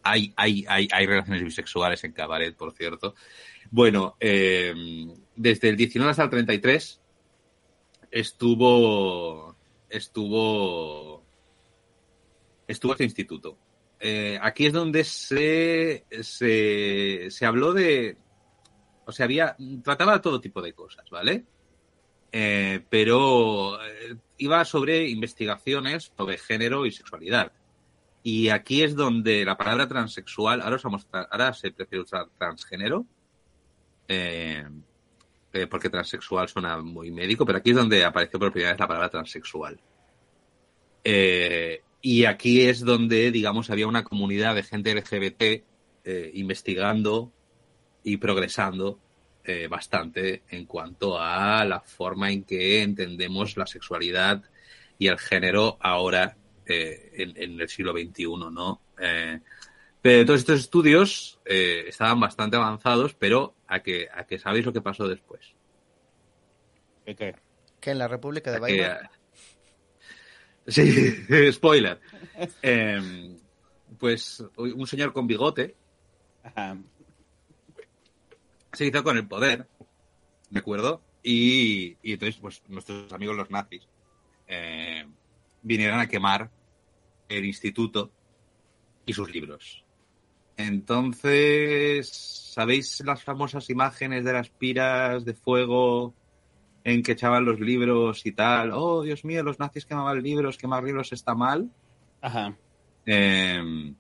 Hay, 0.03 0.33
hay, 0.35 0.65
hay, 0.67 0.87
hay 0.91 1.05
relaciones 1.05 1.43
bisexuales 1.43 2.03
en 2.03 2.11
cabaret, 2.11 2.55
por 2.55 2.73
cierto. 2.73 3.15
Bueno, 3.71 4.15
eh, 4.19 4.73
desde 5.35 5.69
el 5.69 5.77
19 5.77 6.11
hasta 6.11 6.23
el 6.23 6.29
33 6.29 7.01
estuvo, 8.11 9.55
estuvo, 9.89 11.23
estuvo 12.67 12.91
este 12.91 13.03
instituto 13.03 13.57
eh, 14.05 14.37
aquí 14.41 14.65
es 14.65 14.73
donde 14.73 15.05
se, 15.05 16.05
se, 16.21 17.27
se, 17.29 17.45
habló 17.45 17.71
de. 17.71 18.17
O 19.05 19.13
sea, 19.13 19.23
había. 19.23 19.55
Trataba 19.81 20.21
todo 20.21 20.41
tipo 20.41 20.61
de 20.61 20.73
cosas, 20.73 21.09
¿vale? 21.09 21.45
Eh, 22.29 22.83
pero 22.89 23.81
eh, 23.81 24.17
iba 24.39 24.65
sobre 24.65 25.07
investigaciones 25.07 26.11
sobre 26.17 26.37
género 26.37 26.85
y 26.85 26.91
sexualidad. 26.91 27.53
Y 28.23 28.49
aquí 28.49 28.83
es 28.83 28.93
donde 28.93 29.45
la 29.45 29.55
palabra 29.55 29.87
transexual. 29.87 30.59
Ahora, 30.59 30.75
usamos, 30.75 31.07
ahora 31.13 31.53
se 31.53 31.71
prefiere 31.71 32.03
usar 32.03 32.27
transgénero. 32.37 33.05
Porque 35.69 35.89
transexual 35.89 36.47
suena 36.47 36.81
muy 36.81 37.11
médico, 37.11 37.45
pero 37.45 37.59
aquí 37.59 37.69
es 37.69 37.75
donde 37.75 38.03
apareció 38.03 38.39
por 38.39 38.51
primera 38.51 38.71
vez 38.71 38.79
la 38.79 38.87
palabra 38.87 39.09
transexual. 39.09 39.79
Eh, 41.03 41.81
y 42.01 42.25
aquí 42.25 42.61
es 42.61 42.81
donde, 42.81 43.31
digamos, 43.31 43.69
había 43.69 43.87
una 43.87 44.03
comunidad 44.03 44.55
de 44.55 44.63
gente 44.63 44.93
LGBT 44.93 45.41
eh, 46.03 46.31
investigando 46.33 47.31
y 48.03 48.17
progresando 48.17 48.99
eh, 49.45 49.67
bastante 49.69 50.43
en 50.49 50.65
cuanto 50.65 51.17
a 51.17 51.63
la 51.63 51.79
forma 51.79 52.29
en 52.29 52.43
que 52.43 52.81
entendemos 52.81 53.55
la 53.55 53.65
sexualidad 53.65 54.43
y 54.99 55.07
el 55.07 55.17
género 55.17 55.77
ahora 55.79 56.35
eh, 56.65 57.11
en, 57.13 57.61
el 57.61 57.69
siglo 57.69 57.93
XXI, 57.93 58.25
¿no? 58.51 58.81
Pero 60.03 60.25
todos 60.25 60.41
estos 60.41 60.59
estudios 60.59 61.39
eh, 61.45 61.85
estaban 61.87 62.19
bastante 62.19 62.57
avanzados, 62.57 63.13
pero 63.13 63.55
a 63.67 63.79
que, 63.79 64.09
a 64.13 64.25
que 64.25 64.37
sabéis 64.37 64.65
lo 64.65 64.73
que 64.73 64.81
pasó 64.81 65.07
después. 65.07 65.55
¿Qué? 67.05 67.35
Que 67.79 67.91
en 67.91 67.99
la 67.99 68.09
República 68.09 68.51
de 68.51 68.59
Weimar. 68.59 69.09
Sí, 70.65 71.51
spoiler. 71.51 71.99
Eh, 72.61 73.37
pues 73.97 74.41
un 74.55 74.87
señor 74.87 75.11
con 75.11 75.27
bigote 75.27 75.75
Ajá. 76.41 76.77
se 78.71 78.85
hizo 78.85 79.03
con 79.03 79.17
el 79.17 79.27
poder, 79.27 79.67
¿de 80.49 80.59
acuerdo? 80.59 81.01
Y, 81.21 81.97
y 82.01 82.13
entonces, 82.13 82.39
pues 82.39 82.63
nuestros 82.69 83.11
amigos 83.11 83.35
los 83.35 83.51
nazis 83.51 83.85
eh, 84.47 85.05
vinieron 85.61 85.99
a 85.99 86.07
quemar 86.07 86.49
el 87.27 87.43
instituto 87.43 88.09
y 89.05 89.11
sus 89.11 89.29
libros. 89.33 89.82
Entonces, 90.57 92.09
¿sabéis 92.53 93.01
las 93.05 93.23
famosas 93.23 93.69
imágenes 93.69 94.23
de 94.23 94.33
las 94.33 94.49
piras 94.49 95.25
de 95.25 95.33
fuego 95.33 96.13
en 96.83 97.01
que 97.01 97.13
echaban 97.13 97.45
los 97.45 97.59
libros 97.59 98.25
y 98.25 98.33
tal. 98.33 98.71
Oh, 98.73 99.03
Dios 99.03 99.23
mío, 99.23 99.43
los 99.43 99.59
nazis 99.59 99.85
quemaban 99.85 100.21
libros, 100.21 100.57
quemar 100.57 100.83
libros 100.83 101.13
está 101.13 101.33
mal. 101.33 101.69
Ajá. 102.21 102.55
Eh, 103.05 103.93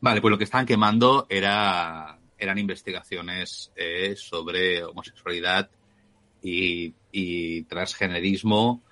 vale, 0.00 0.20
pues 0.20 0.30
lo 0.30 0.38
que 0.38 0.44
estaban 0.44 0.66
quemando 0.66 1.26
era, 1.28 2.18
eran 2.36 2.58
investigaciones 2.58 3.72
eh, 3.76 4.14
sobre 4.16 4.82
homosexualidad 4.82 5.70
y, 6.42 6.92
y, 7.12 7.62
transgenerismo 7.62 8.82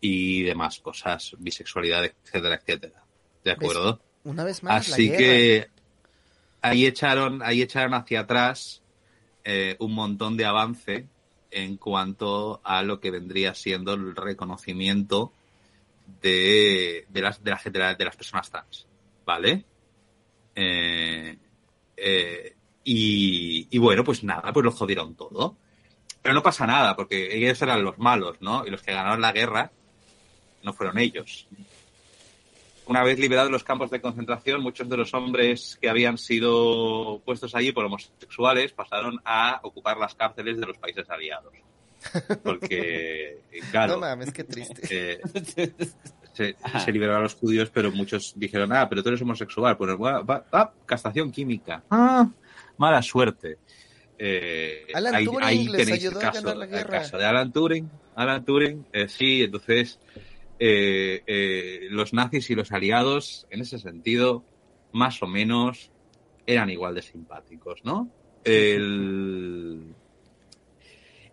y 0.00 0.42
demás 0.42 0.80
cosas, 0.80 1.34
bisexualidad, 1.38 2.04
etcétera, 2.04 2.56
etcétera. 2.56 3.04
¿De 3.44 3.52
acuerdo? 3.52 4.00
Una 4.24 4.44
vez 4.44 4.62
más. 4.62 4.88
Así 4.90 5.08
la 5.08 5.16
que 5.16 5.68
ahí 6.62 6.86
echaron, 6.86 7.42
ahí 7.42 7.60
echaron 7.60 7.94
hacia 7.94 8.20
atrás 8.20 8.82
eh, 9.44 9.76
un 9.80 9.92
montón 9.92 10.36
de 10.36 10.44
avance 10.44 11.06
en 11.50 11.76
cuanto 11.76 12.60
a 12.64 12.82
lo 12.82 13.00
que 13.00 13.10
vendría 13.10 13.54
siendo 13.54 13.92
el 13.92 14.16
reconocimiento 14.16 15.32
de, 16.22 17.06
de, 17.08 17.20
las, 17.20 17.42
de, 17.42 17.50
la, 17.50 17.60
de, 17.64 17.78
la, 17.78 17.94
de 17.94 18.04
las 18.04 18.16
personas 18.16 18.50
trans, 18.50 18.86
¿vale? 19.26 19.64
Eh, 20.54 21.36
eh, 21.96 22.56
y, 22.84 23.78
bueno, 23.78 24.02
pues 24.02 24.24
nada, 24.24 24.52
pues 24.52 24.64
lo 24.64 24.72
jodieron 24.72 25.14
todo. 25.14 25.56
Pero 26.20 26.34
no 26.34 26.42
pasa 26.42 26.66
nada, 26.66 26.96
porque 26.96 27.36
ellos 27.36 27.60
eran 27.62 27.82
los 27.82 27.98
malos, 27.98 28.36
¿no? 28.40 28.66
Y 28.66 28.70
los 28.70 28.82
que 28.82 28.92
ganaron 28.92 29.20
la 29.20 29.32
guerra 29.32 29.70
no 30.62 30.72
fueron 30.72 30.98
ellos. 30.98 31.48
Una 32.86 33.04
vez 33.04 33.18
liberados 33.18 33.50
los 33.50 33.62
campos 33.64 33.90
de 33.90 34.00
concentración, 34.00 34.60
muchos 34.60 34.88
de 34.88 34.96
los 34.96 35.14
hombres 35.14 35.78
que 35.80 35.88
habían 35.88 36.18
sido 36.18 37.20
puestos 37.24 37.54
allí 37.54 37.70
por 37.72 37.84
homosexuales 37.84 38.72
pasaron 38.72 39.20
a 39.24 39.60
ocupar 39.62 39.96
las 39.98 40.14
cárceles 40.14 40.58
de 40.58 40.66
los 40.66 40.78
países 40.78 41.08
aliados. 41.08 41.52
Porque, 42.42 43.38
claro. 43.70 43.94
No 43.94 44.00
mames, 44.00 44.32
qué 44.32 44.42
triste. 44.44 44.82
Eh, 44.90 45.20
se, 46.32 46.56
se, 46.84 46.92
liberaron 46.92 47.20
a 47.20 47.24
los 47.24 47.34
judíos, 47.34 47.70
pero 47.72 47.92
muchos 47.92 48.32
dijeron, 48.36 48.72
ah, 48.72 48.88
pero 48.88 49.02
tú 49.02 49.10
eres 49.10 49.22
homosexual. 49.22 49.76
Pues 49.76 49.90
va, 49.92 50.22
va 50.22 50.72
castración 50.84 51.30
química. 51.30 51.84
Ah, 51.90 52.28
mala 52.78 53.00
suerte. 53.00 53.58
eh, 54.18 54.86
Alan 54.92 55.14
ahí, 55.14 55.24
Turing 55.24 55.44
ahí 55.44 55.68
les 55.68 55.84
tenéis 55.86 56.04
ayudó 56.04 56.20
el 56.20 56.26
a 56.26 56.30
ganar 56.32 56.56
la 56.56 56.64
el 56.64 56.70
guerra. 56.70 56.98
caso 56.98 57.16
de 57.18 57.24
Alan 57.24 57.52
Turing. 57.52 57.90
Alan 58.16 58.44
Turing, 58.44 58.86
eh, 58.92 59.08
sí, 59.08 59.44
entonces 59.44 59.98
eh, 60.58 61.22
eh, 61.26 61.88
los 61.90 62.12
nazis 62.12 62.50
y 62.50 62.54
los 62.54 62.72
aliados, 62.72 63.46
en 63.50 63.60
ese 63.60 63.78
sentido, 63.78 64.44
más 64.92 65.22
o 65.22 65.26
menos 65.26 65.90
eran 66.46 66.70
igual 66.70 66.94
de 66.94 67.02
simpáticos, 67.02 67.80
¿no? 67.84 68.10
El... 68.44 69.94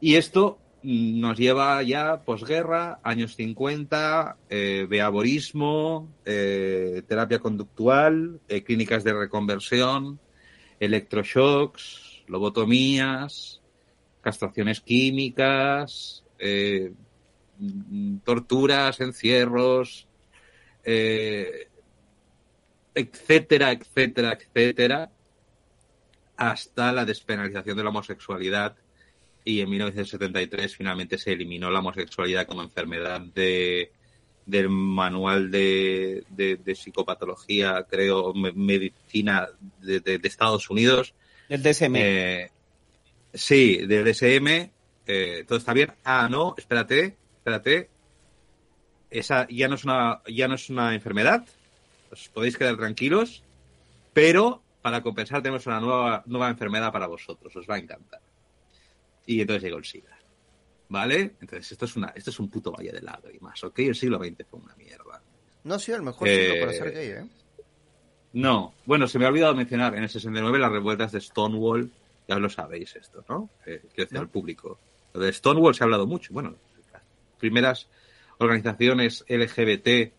Y 0.01 0.15
esto 0.15 0.59
nos 0.81 1.37
lleva 1.37 1.83
ya 1.83 2.23
posguerra, 2.23 2.99
años 3.03 3.35
50, 3.35 4.37
eh, 4.49 4.87
beavorismo, 4.89 6.09
eh, 6.25 7.03
terapia 7.07 7.39
conductual, 7.39 8.39
clínicas 8.65 9.03
de 9.03 9.13
reconversión, 9.13 10.19
electroshocks, 10.79 12.23
lobotomías, 12.27 13.61
castraciones 14.21 14.79
químicas, 14.79 16.23
torturas, 18.23 18.99
encierros, 19.01 20.07
eh, 20.83 21.67
etcétera, 22.95 23.71
etcétera, 23.71 24.37
etcétera, 24.39 25.11
hasta 26.37 26.91
la 26.91 27.05
despenalización 27.05 27.77
de 27.77 27.83
la 27.83 27.89
homosexualidad 27.89 28.75
y 29.43 29.61
en 29.61 29.69
1973 29.69 30.75
finalmente 30.75 31.17
se 31.17 31.31
eliminó 31.33 31.69
la 31.69 31.79
homosexualidad 31.79 32.45
como 32.47 32.61
enfermedad 32.61 33.21
de, 33.21 33.91
del 34.45 34.69
manual 34.69 35.49
de, 35.51 36.23
de, 36.29 36.57
de 36.57 36.75
psicopatología, 36.75 37.85
creo, 37.89 38.33
me- 38.33 38.51
medicina 38.51 39.47
de, 39.81 39.99
de- 40.01 40.17
de 40.19 40.27
Estados 40.27 40.69
Unidos. 40.69 41.13
Del 41.47 41.63
DSM. 41.63 41.95
Eh, 41.97 42.51
sí, 43.33 43.77
del 43.85 44.05
DSM, 44.05 44.71
eh, 45.07 45.43
todo 45.47 45.57
está 45.57 45.73
bien. 45.73 45.91
Ah, 46.03 46.27
no, 46.29 46.53
espérate, 46.57 47.17
espérate. 47.57 47.89
Esa 49.09 49.47
ya 49.49 49.67
no 49.67 49.75
es 49.75 49.83
una, 49.83 50.21
ya 50.27 50.47
no 50.47 50.55
es 50.55 50.69
una 50.69 50.93
enfermedad. 50.93 51.45
Os 52.11 52.29
podéis 52.29 52.57
quedar 52.57 52.77
tranquilos. 52.77 53.43
Pero 54.13 54.61
para 54.81 55.01
compensar 55.01 55.41
tenemos 55.41 55.65
una 55.65 55.79
nueva, 55.79 56.23
nueva 56.25 56.49
enfermedad 56.49 56.91
para 56.91 57.07
vosotros. 57.07 57.55
Os 57.55 57.67
va 57.67 57.75
a 57.75 57.79
encantar. 57.79 58.21
Y 59.25 59.41
entonces 59.41 59.63
llegó 59.63 59.77
el 59.77 59.85
SIDA. 59.85 60.17
¿Vale? 60.89 61.35
Entonces 61.39 61.71
esto 61.71 61.85
es 61.85 61.95
una, 61.95 62.07
esto 62.15 62.31
es 62.31 62.39
un 62.39 62.49
puto 62.49 62.71
valle 62.71 62.91
de 62.91 63.01
lágrimas, 63.01 63.63
¿ok? 63.63 63.77
El 63.79 63.95
siglo 63.95 64.17
XX 64.17 64.43
fue 64.49 64.59
una 64.59 64.75
mierda. 64.75 65.21
No 65.63 65.75
ha 65.75 65.79
sido 65.79 65.97
el 65.97 66.03
mejor 66.03 66.27
Eh, 66.27 66.49
siglo 66.49 66.65
para 66.65 66.77
ser 66.77 66.91
gay, 66.93 67.07
¿eh? 67.09 67.27
No, 68.33 68.73
bueno, 68.85 69.07
se 69.07 69.19
me 69.19 69.25
ha 69.25 69.29
olvidado 69.29 69.53
mencionar 69.55 69.95
en 69.95 70.03
el 70.03 70.09
69 70.09 70.57
las 70.57 70.71
revueltas 70.71 71.11
de 71.11 71.21
Stonewall, 71.21 71.91
ya 72.27 72.37
lo 72.39 72.49
sabéis 72.49 72.95
esto, 72.95 73.23
¿no? 73.29 73.49
Eh, 73.67 73.81
quiero 73.93 74.05
decir 74.05 74.13
¿No? 74.13 74.19
al 74.21 74.29
público. 74.29 74.79
Lo 75.13 75.19
de 75.21 75.31
Stonewall 75.33 75.75
se 75.75 75.83
ha 75.83 75.85
hablado 75.85 76.07
mucho. 76.07 76.33
Bueno, 76.33 76.55
primeras 77.39 77.87
organizaciones 78.37 79.25
LGBT, 79.27 80.11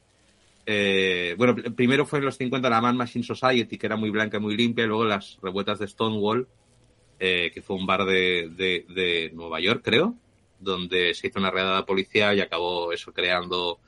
eh, 0.66 1.34
bueno, 1.36 1.56
pr- 1.56 1.74
primero 1.74 2.06
fue 2.06 2.18
en 2.18 2.26
los 2.26 2.36
50 2.36 2.68
la 2.68 2.80
Man 2.80 2.96
Machine 2.96 3.24
Society, 3.24 3.78
que 3.78 3.86
era 3.86 3.96
muy 3.96 4.10
blanca 4.10 4.36
y 4.36 4.40
muy 4.40 4.56
limpia, 4.56 4.84
y 4.84 4.88
luego 4.88 5.04
las 5.04 5.38
revueltas 5.42 5.78
de 5.78 5.88
Stonewall, 5.88 6.46
eh, 7.18 7.50
que 7.52 7.62
fue 7.62 7.76
un 7.76 7.86
bar 7.86 8.04
de, 8.04 8.50
de, 8.88 9.30
Nueva 9.34 9.60
York, 9.60 9.82
creo, 9.84 10.14
donde 10.58 11.14
se 11.14 11.28
hizo 11.28 11.38
una 11.38 11.50
redada 11.50 11.86
policial 11.86 12.36
y 12.36 12.40
acabó 12.40 12.92
eso 12.92 13.12
creando 13.12 13.78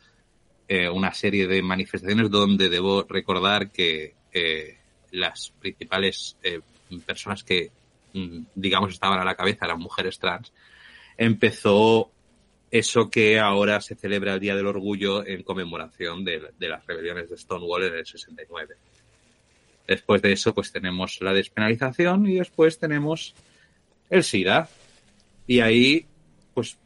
eh, 0.69 0.89
una 0.89 1.13
serie 1.13 1.47
de 1.47 1.63
manifestaciones 1.63 2.31
donde 2.31 2.69
debo 2.69 3.05
recordar 3.09 3.71
que 3.71 4.15
las 5.11 5.53
principales 5.61 6.37
personas 7.05 7.45
que, 7.45 7.71
mm, 8.15 8.45
digamos, 8.55 8.93
estaban 8.93 9.19
a 9.19 9.25
la 9.25 9.35
cabeza 9.35 9.67
eran 9.67 9.79
mujeres 9.79 10.19
trans, 10.19 10.53
empezó 11.19 12.11
eso 12.73 13.11
que 13.11 13.39
ahora 13.39 13.83
se 13.83 13.95
celebra 13.95 14.33
el 14.33 14.41
Día 14.41 14.57
del 14.57 14.67
Orgullo 14.67 15.27
en 15.27 15.43
conmemoración 15.43 16.25
de, 16.25 16.41
las 16.59 16.87
rebeliones 16.87 17.29
de 17.29 17.37
Stonewall 17.37 17.85
en 17.85 17.95
el 17.97 18.07
69. 18.07 18.77
Después 19.87 20.23
de 20.23 20.33
eso, 20.33 20.55
pues 20.55 20.73
tenemos 20.73 21.21
la 21.21 21.35
despenalización 21.35 22.27
y 22.27 22.37
después 22.37 22.79
tenemos 22.79 23.35
el 24.09 24.25
SIDA. 24.25 24.71
Y 25.47 25.61
ahí, 25.61 26.07
pues, 26.55 26.79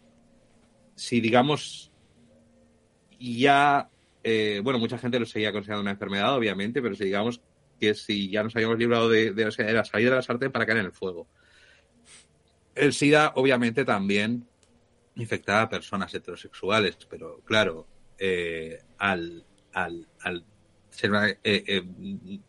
si 0.96 1.20
digamos, 1.20 1.92
ya, 3.20 3.88
eh, 4.24 4.60
bueno, 4.64 4.80
mucha 4.80 4.98
gente 4.98 5.20
lo 5.20 5.26
seguía 5.26 5.52
considerando 5.52 5.82
una 5.82 5.92
enfermedad, 5.92 6.34
obviamente, 6.34 6.82
pero 6.82 6.96
si 6.96 7.04
digamos 7.04 7.40
que 7.78 7.94
si 7.94 8.28
ya 8.28 8.42
nos 8.42 8.56
habíamos 8.56 8.78
librado 8.78 9.08
de, 9.08 9.32
de, 9.32 9.44
de 9.44 9.72
la 9.72 9.84
salida 9.84 10.10
de 10.10 10.16
la 10.16 10.22
sartén 10.22 10.50
para 10.50 10.66
caer 10.66 10.78
en 10.78 10.86
el 10.86 10.92
fuego. 10.92 11.28
El 12.74 12.92
SIDA, 12.92 13.34
obviamente, 13.36 13.84
también 13.84 14.48
infectaba 15.16 15.62
a 15.62 15.68
personas 15.68 16.12
heterosexuales, 16.14 16.96
pero 17.08 17.40
claro, 17.44 17.86
eh, 18.18 18.78
al, 18.98 19.44
ser 20.90 21.10
una 21.10 21.28
eh, 21.28 21.38
eh, 21.42 21.82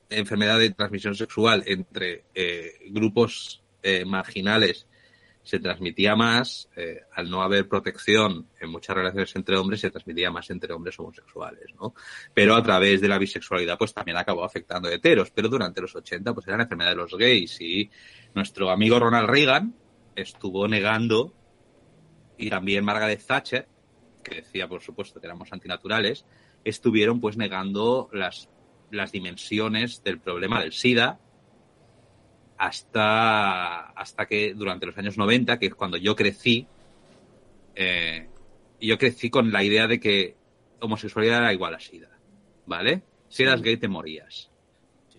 enfermedad 0.10 0.60
de 0.60 0.70
transmisión 0.72 1.16
sexual 1.16 1.64
entre 1.66 2.26
grupos 2.90 3.64
marginales 4.06 4.86
se 5.44 5.60
transmitía 5.60 6.14
más, 6.14 6.68
al 7.14 7.30
no 7.30 7.42
haber 7.42 7.70
protección 7.70 8.50
en 8.60 8.70
muchas 8.70 8.98
relaciones 8.98 9.34
entre 9.34 9.58
hombres, 9.58 9.80
se 9.80 9.92
transmitía 9.92 10.30
más 10.30 10.50
entre 10.50 10.74
hombres 10.74 11.00
homosexuales, 11.00 11.74
¿no? 11.80 11.94
Pero 12.34 12.54
a 12.54 12.62
través 12.62 13.00
de 13.00 13.08
la 13.08 13.18
bisexualidad, 13.18 13.78
pues 13.78 13.94
también 13.94 14.18
acabó 14.18 14.44
afectando 14.44 14.90
a 14.90 14.94
heteros, 14.94 15.32
pero 15.32 15.48
durante 15.48 15.80
los 15.80 15.96
80, 15.96 16.34
pues 16.34 16.48
era 16.48 16.58
la 16.58 16.64
enfermedad 16.64 16.90
de 16.90 16.98
los 16.98 17.16
gays 17.18 17.62
y 17.62 17.90
nuestro 18.36 18.70
amigo 18.70 19.00
Ronald 19.00 19.30
Reagan 19.30 19.74
estuvo 20.18 20.68
negando 20.68 21.34
y 22.38 22.50
también 22.50 22.86
Margaret 22.86 23.22
Thatcher, 23.26 23.68
que 24.24 24.36
decía, 24.36 24.68
por 24.68 24.82
supuesto, 24.82 25.20
que 25.20 25.28
éramos 25.28 25.52
antinaturales, 25.52 26.26
estuvieron 26.64 27.20
pues 27.20 27.38
negando 27.38 28.10
las, 28.12 28.50
las 28.92 29.12
dimensiones 29.12 30.04
del 30.04 30.20
problema 30.20 30.62
del 30.62 30.74
SIDA 30.74 31.20
hasta, 32.58 33.90
hasta 33.92 34.26
que 34.26 34.54
durante 34.54 34.86
los 34.86 34.98
años 34.98 35.18
90, 35.18 35.60
que 35.60 35.68
es 35.68 35.76
cuando 35.76 35.98
yo 35.98 36.16
crecí, 36.16 36.68
eh, 37.76 38.28
yo 38.82 38.98
crecí 38.98 39.30
con 39.30 39.52
la 39.52 39.64
idea 39.64 39.88
de 39.88 40.00
que 40.00 40.36
homosexualidad 40.80 41.40
era 41.40 41.54
igual 41.54 41.76
a 41.76 41.80
SIDA, 41.80 42.10
¿vale? 42.66 43.04
Si 43.30 43.44
eras 43.44 43.62
gay 43.62 43.78
te 43.78 43.88
morías. 43.88 44.52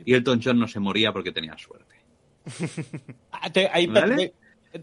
Y 0.04 0.14
Elton 0.14 0.40
John 0.42 0.58
no 0.58 0.68
se 0.68 0.80
moría 0.80 1.12
porque 1.12 1.32
tenía 1.32 1.56
suerte. 1.58 1.96
Ah, 3.30 3.50
¿Vale? 3.88 4.34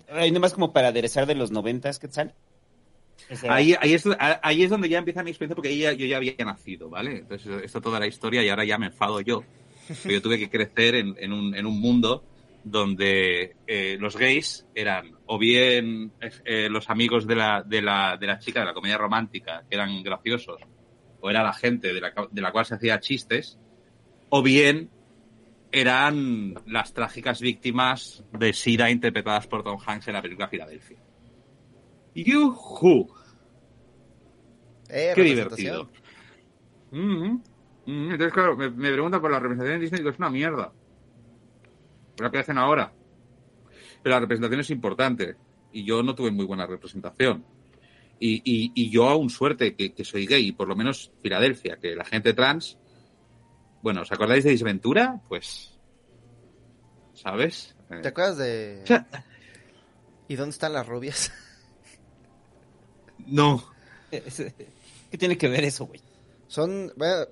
Ahí 0.09 0.31
nomás 0.31 0.53
como 0.53 0.73
para 0.73 0.89
aderezar 0.89 1.25
de 1.25 1.35
los 1.35 1.51
noventas, 1.51 1.99
¿qué 1.99 2.07
tal? 2.07 2.33
Ahí, 3.49 3.75
ahí, 3.79 3.93
es, 3.93 4.03
ahí 4.19 4.63
es 4.63 4.69
donde 4.69 4.89
ya 4.89 4.99
empieza 4.99 5.23
mi 5.23 5.31
experiencia 5.31 5.55
porque 5.55 5.75
ya- 5.77 5.93
yo 5.93 6.05
ya 6.05 6.17
había 6.17 6.35
nacido, 6.45 6.89
¿vale? 6.89 7.19
Entonces, 7.19 7.63
esto 7.63 7.81
toda 7.81 7.99
la 7.99 8.07
historia 8.07 8.43
y 8.43 8.49
ahora 8.49 8.65
ya 8.65 8.77
me 8.77 8.87
enfado 8.87 9.19
yo. 9.21 9.43
Yo 10.03 10.21
tuve 10.21 10.37
que 10.37 10.49
crecer 10.49 10.95
en, 10.95 11.15
en 11.19 11.31
un, 11.33 11.55
en 11.55 11.65
un 11.65 11.79
mundo 11.79 12.23
donde 12.63 13.55
eh, 13.67 13.97
los 13.99 14.17
gays 14.17 14.65
eran 14.73 15.11
o 15.27 15.37
bien 15.37 16.11
eh, 16.43 16.67
los 16.69 16.89
amigos 16.89 17.27
de 17.27 17.35
la, 17.35 17.63
de, 17.63 17.81
la, 17.81 18.17
de 18.19 18.25
la 18.27 18.39
chica 18.39 18.61
de 18.61 18.65
la 18.65 18.73
comedia 18.73 18.97
romántica, 18.97 19.63
que 19.69 19.75
eran 19.75 20.01
graciosos, 20.03 20.59
o 21.21 21.29
era 21.29 21.43
la 21.43 21.53
gente 21.53 21.93
de 21.93 22.01
la, 22.01 22.13
de 22.31 22.41
la 22.41 22.51
cual 22.51 22.65
se 22.65 22.75
hacía 22.75 22.99
chistes, 22.99 23.59
o 24.29 24.41
bien 24.41 24.89
eran 25.79 26.53
las 26.67 26.93
trágicas 26.93 27.41
víctimas 27.41 28.23
de 28.31 28.53
SIDA 28.53 28.89
interpretadas 28.89 29.47
por 29.47 29.63
Tom 29.63 29.77
Hanks 29.85 30.07
en 30.07 30.13
la 30.13 30.21
película 30.21 30.47
Filadelfia. 30.47 30.97
¡Yujú! 32.15 33.09
Eh, 34.89 35.11
Qué 35.15 35.21
divertido. 35.23 35.89
Mm, 36.91 37.33
mm, 37.85 38.11
Entonces, 38.11 38.31
claro, 38.33 38.55
me, 38.55 38.69
me 38.69 38.91
preguntan 38.91 39.19
por 39.19 39.31
la 39.31 39.39
representación 39.39 39.75
en 39.75 39.81
Disney 39.81 39.97
y 39.99 40.01
digo, 40.03 40.11
es 40.11 40.17
una 40.19 40.29
mierda. 40.29 40.71
Lo 42.19 42.31
que 42.31 42.37
hacen 42.37 42.57
ahora. 42.57 42.93
Pero 44.01 44.15
la 44.15 44.19
representación 44.21 44.61
es 44.61 44.69
importante. 44.69 45.35
Y 45.73 45.83
yo 45.83 46.01
no 46.03 46.15
tuve 46.15 46.31
muy 46.31 46.45
buena 46.45 46.65
representación. 46.65 47.43
Y, 48.17 48.35
y, 48.45 48.71
y 48.75 48.89
yo 48.89 49.09
aún 49.09 49.29
suerte 49.29 49.75
que, 49.75 49.93
que 49.93 50.05
soy 50.05 50.25
gay, 50.25 50.47
y 50.47 50.51
por 50.53 50.69
lo 50.69 50.75
menos 50.77 51.11
Filadelfia, 51.21 51.77
que 51.77 51.95
la 51.95 52.05
gente 52.05 52.33
trans. 52.33 52.77
Bueno, 53.85 54.01
¿os 54.01 54.11
acordáis 54.11 54.43
de 54.43 54.49
Disventura? 54.49 55.21
Pues. 55.29 55.69
¿Sabes? 57.13 57.75
Eh, 57.91 57.99
¿Te 58.01 58.07
acuerdas 58.07 58.37
de... 58.37 58.79
o 58.83 58.87
sea, 58.87 59.05
¿Y 60.27 60.35
dónde 60.35 60.53
están 60.53 60.73
las 60.73 60.87
rubias? 60.87 61.31
no. 63.27 63.63
¿Qué 64.09 65.17
tiene 65.19 65.37
que 65.37 65.47
ver 65.47 65.65
eso, 65.65 65.85
güey? 65.85 66.01
Son... 66.47 66.93
Bueno, 66.95 67.27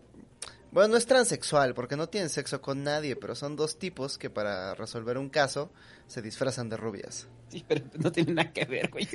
bueno, 0.71 0.89
no 0.89 0.97
es 0.97 1.07
transexual 1.07 1.73
porque 1.73 1.97
no 1.97 2.07
tienen 2.07 2.30
sexo 2.30 2.61
con 2.61 2.84
nadie, 2.84 3.15
pero 3.15 3.34
son 3.34 3.55
dos 3.55 3.80
tipos 3.80 4.19
que 4.19 4.30
para 4.30 4.75
resolver 4.75 5.17
un 5.17 5.30
caso 5.30 5.71
se 6.05 6.21
disfrazan 6.21 6.69
de 6.69 6.77
rubias. 6.77 7.27
Sí, 7.49 7.65
pero 7.67 7.84
no 7.97 8.11
tiene 8.11 8.31
nada 8.34 8.53
que 8.53 8.65
ver, 8.65 8.91
güey. 8.91 9.07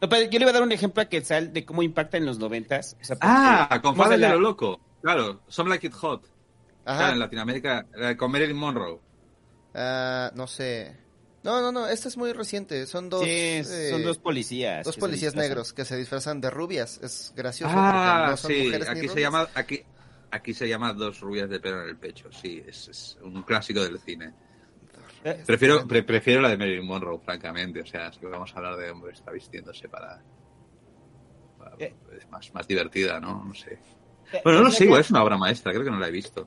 No, 0.00 0.08
pero 0.08 0.30
yo 0.30 0.38
le 0.38 0.44
iba 0.44 0.50
a 0.50 0.54
dar 0.54 0.62
un 0.62 0.70
ejemplo 0.70 1.02
a 1.02 1.06
Quetzal 1.06 1.52
de 1.52 1.64
cómo 1.66 1.82
impacta 1.82 2.16
en 2.16 2.26
los 2.26 2.38
noventas. 2.38 2.96
O 3.00 3.04
sea, 3.04 3.16
Ah, 3.22 3.80
con 3.82 3.96
fuimos 3.96 4.06
Fables 4.06 4.24
a 4.24 4.28
de 4.28 4.34
lo 4.34 4.40
loco. 4.40 4.80
Claro, 5.02 5.40
Some 5.48 5.70
Like 5.70 5.86
It 5.86 5.94
Hot. 5.94 6.24
Ajá. 6.84 6.98
Claro, 6.98 7.12
en 7.14 7.18
Latinoamérica, 7.20 7.86
con 8.16 8.30
Marilyn 8.32 8.56
Monroe. 8.56 8.98
Ah, 9.74 10.30
no 10.34 10.46
sé. 10.46 10.96
No, 11.44 11.60
no, 11.60 11.70
no, 11.70 11.86
este 11.86 12.08
es 12.08 12.16
muy 12.16 12.32
reciente. 12.32 12.84
Son 12.86 13.08
dos, 13.08 13.22
Sí, 13.24 13.30
eh, 13.30 13.64
son 13.90 14.02
dos 14.02 14.18
policías. 14.18 14.84
dos 14.84 14.96
policías 14.96 15.34
negros 15.34 15.72
que 15.72 15.84
se 15.84 15.96
disfrazan 15.96 16.40
de 16.40 16.50
rubias. 16.50 16.98
Es 17.02 17.32
gracioso. 17.36 17.72
Ah, 17.76 18.16
porque 18.18 18.30
no 18.30 18.36
son 18.36 18.50
sí, 18.50 18.64
mujeres 18.64 18.86
ni 18.88 18.90
aquí 18.92 19.00
se 19.02 19.06
rubias. 19.08 19.22
llama 19.32 19.48
aquí 19.54 19.82
aquí 20.30 20.52
se 20.54 20.68
llama 20.68 20.92
dos 20.92 21.20
rubias 21.20 21.48
de 21.48 21.60
pelo 21.60 21.82
en 21.84 21.88
el 21.90 21.96
pecho. 21.96 22.30
Sí, 22.32 22.62
es, 22.66 22.88
es 22.88 23.18
un 23.22 23.42
clásico 23.44 23.80
del 23.82 23.98
cine. 24.00 24.34
Eh, 25.24 25.42
Prefiero 25.46 25.86
pre- 25.86 26.02
prefiero 26.02 26.40
la 26.40 26.48
de 26.50 26.56
Marilyn 26.58 26.86
Monroe, 26.86 27.18
francamente. 27.24 27.80
O 27.82 27.86
sea, 27.86 28.12
si 28.12 28.20
vamos 28.26 28.52
a 28.52 28.56
hablar 28.56 28.76
de 28.76 28.90
hombre 28.90 29.12
está 29.12 29.30
vistiéndose 29.30 29.88
para, 29.88 30.20
para- 31.58 31.76
Eh. 31.78 31.94
es 32.18 32.28
más 32.30 32.52
más 32.52 32.66
divertida, 32.66 33.20
¿no? 33.20 33.44
No 33.44 33.54
sé. 33.54 33.78
Bueno, 34.44 34.60
no 34.60 34.64
decía 34.66 34.78
sé, 34.78 34.84
igual 34.84 35.00
es 35.00 35.10
una 35.10 35.22
obra 35.22 35.36
maestra. 35.36 35.72
Creo 35.72 35.84
que 35.84 35.90
no 35.90 35.98
la 35.98 36.08
he 36.08 36.12
visto. 36.12 36.46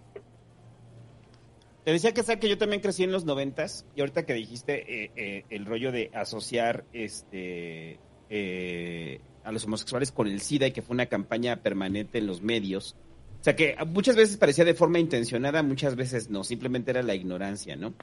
Te 1.83 1.91
decía 1.91 2.13
que, 2.13 2.23
que 2.39 2.49
yo 2.49 2.57
también 2.57 2.81
crecí 2.81 3.03
en 3.03 3.11
los 3.11 3.25
noventas 3.25 3.85
y 3.95 4.01
ahorita 4.01 4.25
que 4.25 4.33
dijiste 4.33 5.03
eh, 5.03 5.11
eh, 5.15 5.45
el 5.49 5.65
rollo 5.65 5.91
de 5.91 6.11
asociar 6.13 6.85
este 6.93 7.99
eh, 8.29 9.19
a 9.43 9.51
los 9.51 9.65
homosexuales 9.65 10.11
con 10.11 10.27
el 10.27 10.41
SIDA 10.41 10.67
y 10.67 10.71
que 10.71 10.83
fue 10.83 10.93
una 10.93 11.07
campaña 11.07 11.57
permanente 11.57 12.19
en 12.19 12.27
los 12.27 12.41
medios. 12.41 12.95
O 13.39 13.43
sea 13.43 13.55
que 13.55 13.75
muchas 13.87 14.15
veces 14.15 14.37
parecía 14.37 14.63
de 14.63 14.75
forma 14.75 14.99
intencionada, 14.99 15.63
muchas 15.63 15.95
veces 15.95 16.29
no, 16.29 16.43
simplemente 16.43 16.91
era 16.91 17.01
la 17.01 17.15
ignorancia, 17.15 17.75
¿no? 17.75 17.95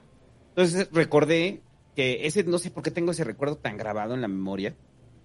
Entonces 0.49 0.89
recordé 0.91 1.63
que 1.95 2.27
ese, 2.27 2.43
no 2.43 2.59
sé 2.59 2.73
por 2.73 2.83
qué 2.83 2.91
tengo 2.91 3.13
ese 3.13 3.23
recuerdo 3.23 3.57
tan 3.57 3.77
grabado 3.77 4.15
en 4.15 4.23
la 4.23 4.29
memoria. 4.29 4.75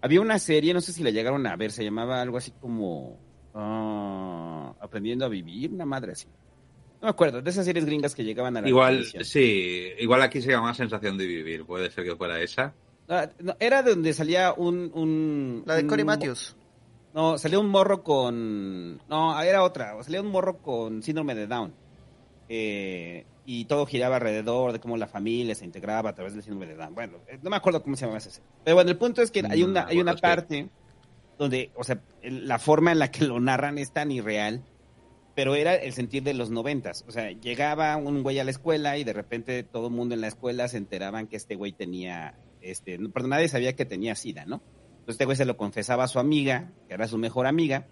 Había 0.02 0.22
una 0.22 0.38
serie, 0.38 0.76
no 0.76 0.82
sé 0.82 0.94
si 0.94 1.02
la 1.02 1.10
llegaron 1.10 1.48
a 1.48 1.56
ver, 1.56 1.72
se 1.72 1.84
llamaba 1.84 2.22
algo 2.22 2.38
así 2.38 2.52
como 2.52 3.18
ah, 3.54 4.74
Aprendiendo 4.80 5.26
a 5.26 5.30
Vivir, 5.30 5.72
una 5.72 5.86
madre 5.86 6.14
así. 6.14 6.28
No 7.02 7.08
me 7.08 7.10
acuerdo, 7.10 7.42
de 7.42 7.50
esas 7.50 7.66
series 7.66 7.86
gringas 7.86 8.16
que 8.16 8.24
llegaban 8.24 8.56
a 8.56 8.62
la 8.62 8.70
Igual, 8.70 8.94
televisión. 8.96 9.26
sí, 9.26 9.90
igual 10.00 10.22
aquí 10.22 10.42
se 10.42 10.52
llama 10.52 10.74
Sensación 10.74 11.18
de 11.18 11.28
Vivir. 11.28 11.66
Puede 11.66 11.92
ser 11.92 12.06
que 12.06 12.16
fuera 12.16 12.40
esa. 12.42 12.74
Ah, 13.10 13.30
no, 13.40 13.56
era 13.60 13.84
de 13.84 13.92
donde 13.92 14.14
salía 14.14 14.54
un... 14.54 14.90
un 14.94 15.64
La 15.66 15.76
de 15.76 15.84
un 15.84 15.90
Cory 15.90 16.06
Matthews. 16.06 16.56
No, 17.14 17.38
salía 17.38 17.60
un 17.60 17.68
morro 17.70 18.04
con... 18.04 18.98
No, 19.10 19.40
era 19.42 19.64
otra. 19.64 20.02
Salía 20.04 20.22
un 20.22 20.28
morro 20.32 20.58
con 20.60 21.04
síndrome 21.04 21.36
de 21.36 21.48
Down. 21.48 21.74
Eh, 22.50 23.26
y 23.46 23.66
todo 23.66 23.86
giraba 23.86 24.16
alrededor 24.16 24.72
de 24.72 24.80
cómo 24.80 24.96
la 24.96 25.08
familia 25.08 25.54
se 25.56 25.66
integraba 25.66 26.12
a 26.12 26.16
través 26.16 26.34
del 26.34 26.42
síndrome 26.44 26.68
de 26.68 26.76
Down. 26.76 26.96
Bueno, 26.96 27.18
eh, 27.28 27.38
no 27.42 27.50
me 27.50 27.58
acuerdo 27.58 27.84
cómo 27.84 27.96
se 27.98 28.02
llamaba 28.06 28.20
esa 28.20 28.32
serie. 28.32 28.50
Pero 28.64 28.76
bueno, 28.76 28.90
el 28.92 28.98
punto 28.98 29.22
es 29.22 29.30
que 29.30 29.44
hay 29.50 29.62
No 29.62 29.68
una, 29.68 29.86
hay 29.88 30.00
una 30.00 30.16
parte 30.16 30.70
donde, 31.38 31.72
o 31.76 31.84
sea, 31.84 32.01
la 32.22 32.60
forma 32.60 32.91
en 32.91 32.99
la 32.99 33.11
que 33.11 33.26
lo 33.26 33.39
narran 33.39 33.77
es 33.77 33.91
tan 33.91 34.11
irreal, 34.11 34.64
pero 35.35 35.55
era 35.55 35.76
el 35.76 35.93
sentir 35.93 36.23
de 36.23 36.34
los 36.34 36.49
noventas. 36.49 37.03
O 37.07 37.11
sea, 37.11 37.31
llegaba 37.31 37.95
un 37.97 38.23
güey 38.23 38.39
a 38.39 38.43
la 38.43 38.51
escuela 38.51 38.97
y 38.97 39.03
de 39.03 39.14
repente 39.14 39.64
todo 39.64 39.88
el 39.88 39.93
mundo 39.93 40.14
en 40.14 40.22
la 40.22 40.27
escuela 40.27 40.68
se 40.68 40.77
enteraban 40.77 41.27
que 41.27 41.38
este 41.38 41.55
güey 41.55 41.72
tenía, 41.72 42.35
este, 42.61 42.99
perdón, 43.10 43.31
nadie 43.31 43.47
sabía 43.47 43.76
que 43.76 43.85
tenía 43.85 44.15
SIDA, 44.15 44.45
¿no? 44.45 44.61
Entonces 44.91 45.15
este 45.15 45.26
güey 45.26 45.35
se 45.35 45.45
lo 45.45 45.57
confesaba 45.57 46.05
a 46.05 46.07
su 46.07 46.19
amiga, 46.19 46.72
que 46.88 46.93
era 46.93 47.07
su 47.07 47.18
mejor 47.18 47.47
amiga, 47.47 47.88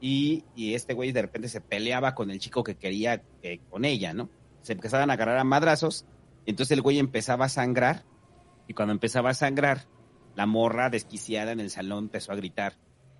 y, 0.00 0.44
y 0.54 0.74
este 0.74 0.92
güey 0.94 1.12
de 1.12 1.22
repente 1.22 1.48
se 1.48 1.60
peleaba 1.60 2.14
con 2.14 2.30
el 2.30 2.38
chico 2.38 2.62
que 2.62 2.76
quería 2.76 3.22
con 3.70 3.84
ella, 3.84 4.12
¿no? 4.12 4.28
Se 4.62 4.74
empezaban 4.74 5.10
a 5.10 5.14
agarrar 5.14 5.38
a 5.38 5.44
madrazos, 5.44 6.04
entonces 6.46 6.72
el 6.72 6.82
güey 6.82 6.98
empezaba 6.98 7.46
a 7.46 7.48
sangrar, 7.48 8.04
y 8.68 8.74
cuando 8.74 8.92
empezaba 8.92 9.30
a 9.30 9.34
sangrar, 9.34 9.86
la 10.36 10.46
morra 10.46 10.90
desquiciada 10.90 11.52
en 11.52 11.60
el 11.60 11.70
salón 11.70 12.04
empezó 12.04 12.32
a 12.32 12.36
gritar, 12.36 12.74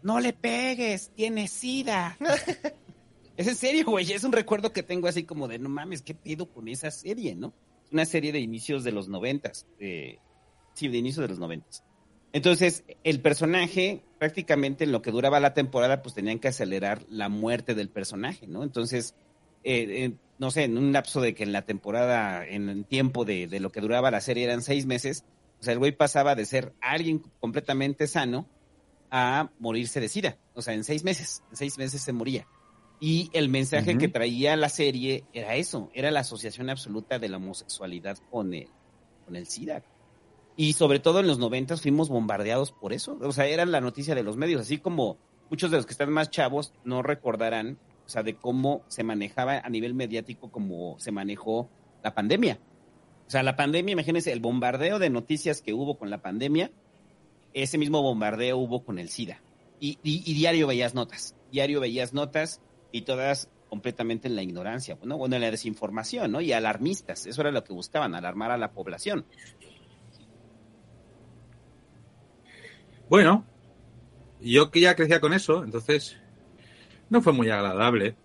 no 0.04 0.20
le 0.20 0.34
pegues, 0.34 1.10
tiene 1.14 1.48
sida. 1.48 2.16
es 3.36 3.48
en 3.48 3.56
serio, 3.56 3.86
güey, 3.86 4.12
es 4.12 4.22
un 4.22 4.32
recuerdo 4.32 4.72
que 4.72 4.82
tengo 4.82 5.08
así 5.08 5.24
como 5.24 5.48
de, 5.48 5.58
no 5.58 5.70
mames, 5.70 6.02
¿qué 6.02 6.14
pido 6.14 6.46
con 6.46 6.68
esa 6.68 6.90
serie, 6.90 7.34
no? 7.34 7.54
Es 7.86 7.92
una 7.92 8.04
serie 8.04 8.30
de 8.30 8.38
inicios 8.38 8.84
de 8.84 8.92
los 8.92 9.08
noventas, 9.08 9.66
eh, 9.80 10.18
sí, 10.74 10.88
de 10.88 10.98
inicios 10.98 11.22
de 11.22 11.28
los 11.28 11.38
noventas. 11.38 11.82
Entonces, 12.34 12.84
el 13.02 13.20
personaje, 13.20 14.02
prácticamente 14.18 14.84
en 14.84 14.92
lo 14.92 15.00
que 15.00 15.10
duraba 15.10 15.40
la 15.40 15.54
temporada, 15.54 16.02
pues 16.02 16.14
tenían 16.14 16.38
que 16.38 16.48
acelerar 16.48 17.06
la 17.08 17.30
muerte 17.30 17.74
del 17.74 17.88
personaje, 17.88 18.46
¿no? 18.46 18.62
Entonces, 18.62 19.14
eh, 19.62 20.04
eh, 20.04 20.12
no 20.38 20.50
sé, 20.50 20.64
en 20.64 20.76
un 20.76 20.92
lapso 20.92 21.22
de 21.22 21.34
que 21.34 21.44
en 21.44 21.52
la 21.52 21.62
temporada, 21.62 22.46
en 22.46 22.68
el 22.68 22.84
tiempo 22.84 23.24
de, 23.24 23.46
de 23.46 23.60
lo 23.60 23.72
que 23.72 23.80
duraba 23.80 24.10
la 24.10 24.20
serie 24.20 24.44
eran 24.44 24.60
seis 24.60 24.84
meses, 24.84 25.24
o 25.64 25.66
sea, 25.66 25.72
el 25.72 25.78
güey 25.78 25.92
pasaba 25.92 26.34
de 26.34 26.44
ser 26.44 26.74
alguien 26.82 27.22
completamente 27.40 28.06
sano 28.06 28.46
a 29.10 29.48
morirse 29.58 29.98
de 29.98 30.10
sida. 30.10 30.36
O 30.52 30.60
sea, 30.60 30.74
en 30.74 30.84
seis 30.84 31.04
meses, 31.04 31.42
en 31.48 31.56
seis 31.56 31.78
meses 31.78 32.02
se 32.02 32.12
moría. 32.12 32.46
Y 33.00 33.30
el 33.32 33.48
mensaje 33.48 33.96
que 33.96 34.08
traía 34.08 34.56
la 34.56 34.68
serie 34.68 35.24
era 35.32 35.56
eso, 35.56 35.88
era 35.94 36.10
la 36.10 36.20
asociación 36.20 36.68
absoluta 36.68 37.18
de 37.18 37.30
la 37.30 37.38
homosexualidad 37.38 38.18
con 38.30 38.52
el, 38.52 38.68
con 39.24 39.36
el 39.36 39.46
SIDA. 39.46 39.82
Y 40.54 40.74
sobre 40.74 40.98
todo 40.98 41.20
en 41.20 41.28
los 41.28 41.38
noventas 41.38 41.80
fuimos 41.80 42.10
bombardeados 42.10 42.72
por 42.72 42.92
eso. 42.92 43.16
O 43.22 43.32
sea, 43.32 43.46
era 43.46 43.64
la 43.64 43.80
noticia 43.80 44.14
de 44.14 44.22
los 44.22 44.36
medios, 44.36 44.60
así 44.60 44.76
como 44.76 45.16
muchos 45.48 45.70
de 45.70 45.78
los 45.78 45.86
que 45.86 45.92
están 45.92 46.12
más 46.12 46.28
chavos 46.28 46.74
no 46.84 47.00
recordarán, 47.02 47.78
o 48.04 48.08
sea, 48.10 48.22
de 48.22 48.36
cómo 48.36 48.82
se 48.88 49.02
manejaba 49.02 49.60
a 49.60 49.70
nivel 49.70 49.94
mediático, 49.94 50.52
como 50.52 50.98
se 50.98 51.10
manejó 51.10 51.70
la 52.02 52.14
pandemia. 52.14 52.58
O 53.26 53.30
sea, 53.30 53.42
la 53.42 53.56
pandemia, 53.56 53.92
imagínense, 53.92 54.32
el 54.32 54.40
bombardeo 54.40 54.98
de 54.98 55.10
noticias 55.10 55.62
que 55.62 55.72
hubo 55.72 55.96
con 55.96 56.10
la 56.10 56.18
pandemia, 56.18 56.70
ese 57.52 57.78
mismo 57.78 58.02
bombardeo 58.02 58.58
hubo 58.58 58.84
con 58.84 58.98
el 58.98 59.08
SIDA. 59.08 59.40
Y, 59.80 59.96
diario 60.02 60.66
veías 60.66 60.94
notas, 60.94 61.34
diario 61.52 61.80
veías 61.80 62.14
notas 62.14 62.60
y 62.90 63.02
todas 63.02 63.50
completamente 63.68 64.28
en 64.28 64.36
la 64.36 64.42
ignorancia, 64.42 64.96
¿no? 65.02 65.18
Bueno, 65.18 65.36
en 65.36 65.42
la 65.42 65.50
desinformación, 65.50 66.32
¿no? 66.32 66.40
Y 66.40 66.52
alarmistas, 66.52 67.26
eso 67.26 67.40
era 67.40 67.50
lo 67.50 67.64
que 67.64 67.72
buscaban, 67.72 68.14
alarmar 68.14 68.50
a 68.50 68.56
la 68.56 68.72
población. 68.72 69.26
Bueno, 73.08 73.44
yo 74.40 74.70
que 74.70 74.80
ya 74.80 74.94
crecía 74.94 75.20
con 75.20 75.34
eso, 75.34 75.64
entonces 75.64 76.16
no 77.10 77.20
fue 77.20 77.32
muy 77.32 77.50
agradable. 77.50 78.16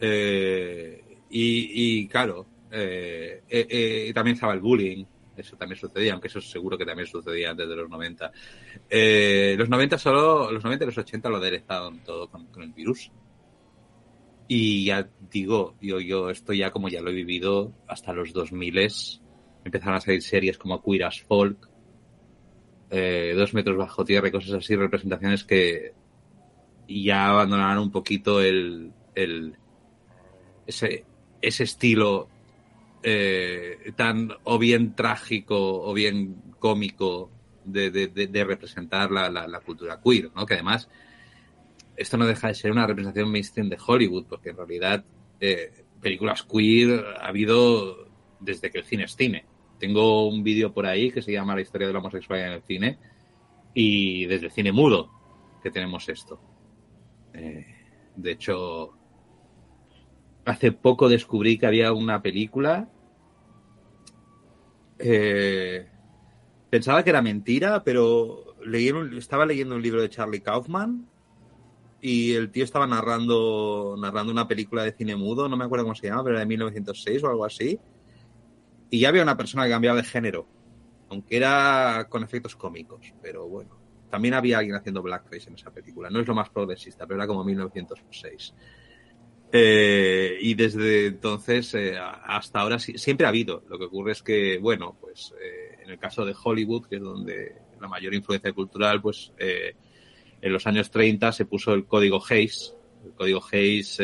Eh, 0.00 1.04
y, 1.30 2.08
claro, 2.08 2.46
eh, 2.70 3.42
eh, 3.48 3.66
eh, 3.68 4.12
también 4.14 4.34
estaba 4.34 4.52
el 4.52 4.60
bullying, 4.60 5.04
eso 5.36 5.56
también 5.56 5.78
sucedía, 5.78 6.12
aunque 6.12 6.28
eso 6.28 6.40
seguro 6.40 6.76
que 6.78 6.84
también 6.84 7.06
sucedía 7.06 7.50
antes 7.50 7.68
de 7.68 7.76
los 7.76 7.88
90. 7.88 8.30
Eh, 8.88 9.54
los 9.58 9.68
90 9.68 9.98
solo, 9.98 10.50
los 10.50 10.62
90 10.62 10.84
y 10.84 10.86
los 10.86 10.98
80 10.98 11.28
lo 11.28 11.36
aderezaron 11.36 11.98
todo 12.00 12.30
con, 12.30 12.62
el 12.62 12.72
virus. 12.72 13.10
Y 14.48 14.86
ya 14.86 15.08
digo, 15.30 15.76
yo, 15.80 16.00
yo 16.00 16.30
esto 16.30 16.52
ya 16.52 16.70
como 16.70 16.88
ya 16.88 17.00
lo 17.00 17.10
he 17.10 17.14
vivido 17.14 17.72
hasta 17.86 18.12
los 18.12 18.32
2000 18.32 18.88
empezaron 19.64 19.96
a 19.96 20.00
salir 20.00 20.22
series 20.22 20.58
como 20.58 20.82
Queer 20.82 21.04
as 21.04 21.20
Folk, 21.22 21.68
Dos 22.90 23.54
metros 23.54 23.76
bajo 23.76 24.04
tierra 24.04 24.26
y 24.26 24.32
cosas 24.32 24.54
así, 24.54 24.74
representaciones 24.74 25.44
que 25.44 25.92
ya 26.88 27.28
abandonaron 27.28 27.84
un 27.84 27.92
poquito 27.92 28.40
el, 28.40 28.92
el 29.14 29.54
ese, 30.66 31.04
ese 31.40 31.64
estilo 31.64 32.28
eh, 33.02 33.92
tan 33.96 34.30
o 34.44 34.58
bien 34.58 34.94
trágico 34.94 35.56
o 35.56 35.92
bien 35.94 36.36
cómico 36.58 37.30
de, 37.64 38.44
representar 38.46 39.10
la, 39.10 39.60
cultura 39.64 40.00
queer, 40.02 40.30
¿no? 40.34 40.46
Que 40.46 40.54
además 40.54 40.88
esto 41.96 42.16
no 42.16 42.26
deja 42.26 42.48
de 42.48 42.54
ser 42.54 42.72
una 42.72 42.86
representación 42.86 43.30
mainstream 43.30 43.68
de 43.68 43.78
Hollywood, 43.84 44.26
porque 44.28 44.50
en 44.50 44.56
realidad 44.56 45.04
eh, 45.40 45.84
películas 46.00 46.42
queer 46.42 47.04
ha 47.20 47.28
habido 47.28 48.08
desde 48.40 48.70
que 48.70 48.78
el 48.78 48.84
cine 48.84 49.04
es 49.04 49.16
cine. 49.16 49.44
Tengo 49.78 50.28
un 50.28 50.42
vídeo 50.42 50.72
por 50.72 50.86
ahí 50.86 51.10
que 51.10 51.22
se 51.22 51.32
llama 51.32 51.54
La 51.54 51.60
historia 51.62 51.86
de 51.86 51.92
la 51.92 52.00
homosexualidad 52.00 52.48
en 52.48 52.54
el 52.54 52.62
cine 52.62 52.98
y 53.74 54.26
desde 54.26 54.46
el 54.46 54.52
cine 54.52 54.72
mudo 54.72 55.10
que 55.62 55.70
tenemos 55.70 56.08
esto. 56.08 56.40
Eh, 57.32 57.66
de 58.16 58.30
hecho, 58.32 58.94
hace 60.50 60.72
poco 60.72 61.08
descubrí 61.08 61.58
que 61.58 61.66
había 61.66 61.92
una 61.92 62.20
película. 62.22 62.88
Eh, 64.98 65.88
pensaba 66.68 67.02
que 67.02 67.10
era 67.10 67.22
mentira, 67.22 67.82
pero 67.84 68.56
leí 68.64 68.92
estaba 69.16 69.46
leyendo 69.46 69.76
un 69.76 69.82
libro 69.82 70.02
de 70.02 70.10
Charlie 70.10 70.40
Kaufman 70.40 71.08
y 72.00 72.32
el 72.32 72.50
tío 72.50 72.64
estaba 72.64 72.86
narrando, 72.86 73.96
narrando 73.98 74.32
una 74.32 74.48
película 74.48 74.82
de 74.84 74.92
cine 74.92 75.16
mudo, 75.16 75.48
no 75.48 75.56
me 75.56 75.64
acuerdo 75.64 75.84
cómo 75.84 75.94
se 75.94 76.08
llama, 76.08 76.24
pero 76.24 76.34
era 76.36 76.40
de 76.40 76.46
1906 76.46 77.22
o 77.24 77.28
algo 77.28 77.44
así. 77.44 77.78
Y 78.90 79.00
ya 79.00 79.08
había 79.08 79.22
una 79.22 79.36
persona 79.36 79.64
que 79.64 79.70
cambiaba 79.70 79.98
de 79.98 80.04
género, 80.04 80.46
aunque 81.10 81.36
era 81.36 82.06
con 82.08 82.24
efectos 82.24 82.56
cómicos, 82.56 83.14
pero 83.22 83.48
bueno. 83.48 83.78
También 84.10 84.34
había 84.34 84.58
alguien 84.58 84.74
haciendo 84.74 85.02
blackface 85.02 85.48
en 85.48 85.54
esa 85.54 85.70
película. 85.70 86.10
No 86.10 86.18
es 86.18 86.26
lo 86.26 86.34
más 86.34 86.50
progresista, 86.50 87.06
pero 87.06 87.20
era 87.20 87.28
como 87.28 87.44
1906. 87.44 88.54
Eh, 89.52 90.38
y 90.40 90.54
desde 90.54 91.06
entonces 91.06 91.74
eh, 91.74 91.98
hasta 91.98 92.60
ahora 92.60 92.78
siempre 92.78 93.26
ha 93.26 93.30
habido. 93.30 93.64
Lo 93.68 93.78
que 93.78 93.86
ocurre 93.86 94.12
es 94.12 94.22
que, 94.22 94.58
bueno, 94.58 94.96
pues 95.00 95.34
eh, 95.40 95.78
en 95.82 95.90
el 95.90 95.98
caso 95.98 96.24
de 96.24 96.34
Hollywood, 96.40 96.86
que 96.86 96.96
es 96.96 97.02
donde 97.02 97.56
la 97.80 97.88
mayor 97.88 98.14
influencia 98.14 98.52
cultural, 98.52 99.00
pues 99.00 99.32
eh, 99.38 99.74
en 100.40 100.52
los 100.52 100.66
años 100.66 100.90
30 100.90 101.32
se 101.32 101.46
puso 101.46 101.74
el 101.74 101.86
código 101.86 102.22
Hayes. 102.28 102.76
El 103.04 103.12
código 103.12 103.42
Hayes 103.50 103.98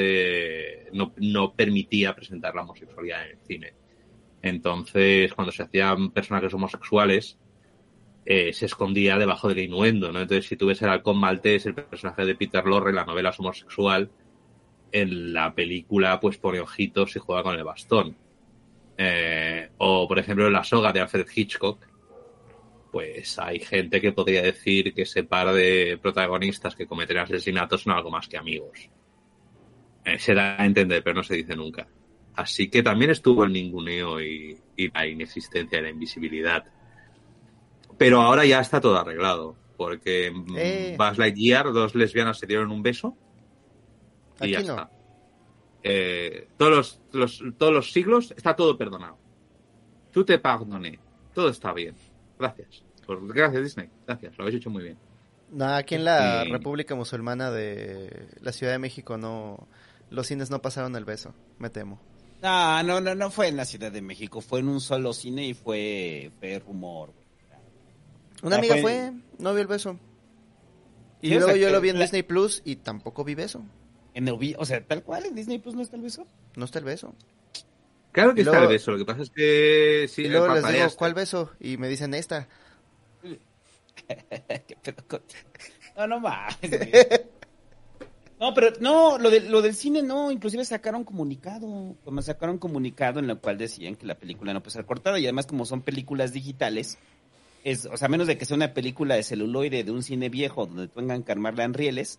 no, 0.93 1.13
no 1.19 1.53
permitía 1.53 2.15
presentar 2.15 2.55
la 2.55 2.63
homosexualidad 2.63 3.25
en 3.25 3.31
el 3.31 3.47
cine. 3.47 3.75
Entonces, 4.43 5.33
cuando 5.35 5.53
se 5.53 5.63
hacían 5.63 6.11
personajes 6.13 6.55
homosexuales, 6.55 7.39
eh, 8.25 8.53
se 8.53 8.67
escondía 8.67 9.19
debajo 9.19 9.49
del 9.49 9.61
innuendo. 9.61 10.09
Entonces, 10.09 10.47
si 10.47 10.57
tú 10.57 10.67
ves 10.67 10.83
el 10.83 10.89
halcón 10.89 11.19
maltés, 11.19 11.65
el 11.67 11.75
personaje 11.75 12.25
de 12.25 12.35
Peter 12.35 12.65
Lorre, 12.65 12.93
la 12.93 13.05
novela 13.05 13.31
es 13.31 13.39
homosexual, 13.39 14.11
en 14.93 15.33
la 15.33 15.55
película 15.55 16.21
pues 16.21 16.39
pone 16.39 16.61
ojitos 16.61 17.17
y 17.17 17.19
juega 17.19 17.43
con 17.43 17.57
el 17.57 17.65
bastón. 17.65 18.17
Eh, 18.99 19.69
o, 19.79 20.09
por 20.09 20.19
ejemplo, 20.19 20.47
en 20.47 20.53
la 20.53 20.65
soga 20.65 20.93
de 20.93 21.01
Alfred 21.01 21.27
Hitchcock, 21.35 21.87
pues 22.91 23.39
hay 23.39 23.59
gente 23.61 24.01
que 24.01 24.13
podría 24.13 24.43
decir 24.43 24.95
que 24.95 25.03
ese 25.03 25.23
par 25.25 25.53
de 25.53 25.99
protagonistas 26.01 26.75
que 26.75 26.87
cometen 26.87 27.19
asesinatos 27.19 27.83
son 27.83 27.93
algo 27.93 28.11
más 28.11 28.27
que 28.29 28.39
amigos. 28.39 28.89
Eh, 30.05 30.19
se 30.19 30.35
da 30.35 30.61
a 30.61 30.65
entender, 30.65 31.03
pero 31.03 31.17
no 31.17 31.23
se 31.23 31.35
dice 31.35 31.55
nunca. 31.57 31.87
Así 32.35 32.69
que 32.69 32.83
también 32.83 33.11
estuvo 33.11 33.45
el 33.45 33.53
ninguneo 33.53 34.21
y, 34.21 34.59
y 34.77 34.91
la 34.91 35.07
inexistencia 35.07 35.79
de 35.79 35.85
la 35.85 35.91
invisibilidad. 35.91 36.65
Pero 37.99 38.21
ahora 38.21 38.45
ya 38.45 38.61
está 38.61 38.81
todo 38.81 38.99
arreglado, 38.99 39.57
porque 39.77 40.31
mm, 40.31 40.57
Eh. 40.57 40.97
Buzz 40.99 41.19
Lightyear, 41.19 41.73
dos 41.73 41.95
lesbianas 41.95 42.39
se 42.39 42.47
dieron 42.47 42.71
un 42.71 42.83
beso 42.83 43.17
y 44.41 44.45
Aquí 44.45 44.53
ya 44.53 44.75
no. 44.75 44.83
está. 44.83 44.91
Eh, 45.83 46.49
todos, 46.57 47.01
los, 47.13 47.41
los- 47.41 47.57
todos 47.59 47.73
los 47.73 47.93
siglos 47.93 48.33
está 48.37 48.57
todo 48.57 48.77
perdonado. 48.77 49.17
Tú 50.11 50.25
te 50.25 50.39
perdoné. 50.39 50.99
Todo 51.35 51.49
está 51.51 51.73
bien. 51.73 51.95
Gracias. 52.39 52.83
Por- 53.07 53.27
gracias, 53.33 53.63
Disney. 53.63 53.89
Gracias. 54.07 54.37
Lo 54.37 54.45
habéis 54.45 54.59
hecho 54.59 54.71
muy 54.71 54.83
bien. 54.83 54.99
No, 55.53 55.67
aquí 55.67 55.95
en 55.95 56.05
la 56.05 56.45
Y- 56.45 56.51
República 56.51 56.95
Musulmana 56.97 57.51
de 57.53 58.29
la 58.41 58.51
Ciudad 58.53 58.73
de 58.73 58.79
México 58.81 59.17
no, 59.17 59.69
los 60.11 60.27
cines 60.27 60.51
no 60.51 60.61
pasaron 60.61 60.97
el 60.97 61.05
beso, 61.05 61.35
me 61.59 61.71
temo. 61.71 62.01
No, 62.43 62.83
no, 62.83 63.01
no, 63.01 63.15
no 63.15 63.31
fue 63.31 63.47
en 63.49 63.57
la 63.57 63.65
Ciudad 63.65 63.93
de 63.93 64.03
México, 64.03 64.41
fue 64.41 64.59
en 64.61 64.69
un 64.69 64.81
solo 64.81 65.13
cine 65.13 65.47
y 65.47 65.55
fue, 65.55 66.33
fue 66.41 66.59
rumor. 66.59 67.13
Una 68.43 68.57
Ah, 68.57 68.59
amiga 68.59 68.75
fue- 68.75 68.83
fue, 68.83 69.13
no 69.39 69.53
vio 69.53 69.63
el 69.63 69.69
beso. 69.69 69.99
Y 71.23 71.35
luego 71.35 71.55
yo 71.57 71.71
lo 71.71 71.81
vi 71.81 71.91
en 71.91 71.97
la- 71.99 72.03
Disney 72.03 72.23
Plus 72.25 72.61
y 72.65 72.77
tampoco 72.77 73.23
vi 73.25 73.35
beso. 73.37 73.63
En 74.17 74.27
el, 74.27 74.37
vi- 74.39 74.55
o 74.59 74.65
sea, 74.65 74.83
tal 74.83 75.03
cual, 75.03 75.27
en 75.27 75.35
Disney 75.35 75.59
Plus 75.59 75.75
no 75.75 75.83
está 75.83 75.97
el 75.97 76.03
beso. 76.03 76.27
No 76.57 76.65
está 76.65 76.79
el 76.79 76.87
beso. 76.87 77.15
Claro 78.13 78.35
que 78.35 78.41
está 78.41 78.63
el 78.63 78.69
beso. 78.69 78.91
Lo 78.93 78.97
que 78.99 79.05
pasa 79.05 79.21
es 79.23 79.31
que 79.31 80.07
sí, 80.09 80.23
y 80.23 80.29
luego 80.29 80.49
les 80.55 80.67
digo. 80.67 80.87
¿cuál 80.97 81.13
beso? 81.13 81.51
Y 81.61 81.77
me 81.77 81.87
dicen 81.87 82.15
esta. 82.15 82.49
¿Qué 84.07 84.77
pedo 84.83 85.05
con- 85.07 85.23
No, 85.97 86.07
no 86.07 86.21
mames. 86.21 86.57
güey. 86.63 86.91
No, 88.39 88.53
pero 88.53 88.73
no, 88.81 89.19
lo, 89.19 89.31
de, 89.31 89.41
lo 89.41 89.63
del 89.63 89.75
cine 89.75 90.03
no, 90.03 90.31
inclusive 90.31 90.65
sacaron 90.67 91.05
comunicado, 91.05 91.97
como 92.05 92.21
sacaron 92.23 92.59
comunicado 92.59 93.19
en 93.19 93.31
el 93.31 93.39
cual 93.39 93.57
decían 93.57 93.97
que 93.97 94.05
la 94.07 94.15
película 94.19 94.53
no 94.53 94.63
puede 94.63 94.73
ser 94.73 94.85
cortada 94.85 95.19
y 95.19 95.25
además 95.25 95.47
como 95.47 95.65
son 95.65 95.81
películas 95.81 96.33
digitales, 96.35 96.99
es, 97.65 97.87
o 97.87 97.97
sea, 97.97 98.07
a 98.07 98.09
menos 98.11 98.27
de 98.27 98.37
que 98.37 98.45
sea 98.45 98.55
una 98.57 98.75
película 98.75 99.15
de 99.15 99.23
celuloide 99.23 99.85
de 99.85 99.91
un 99.91 100.03
cine 100.03 100.29
viejo 100.29 100.67
donde 100.67 100.87
tengan 100.89 101.23
que 101.23 101.33
armarla 101.33 101.65
en 101.65 101.73
rieles, 101.73 102.19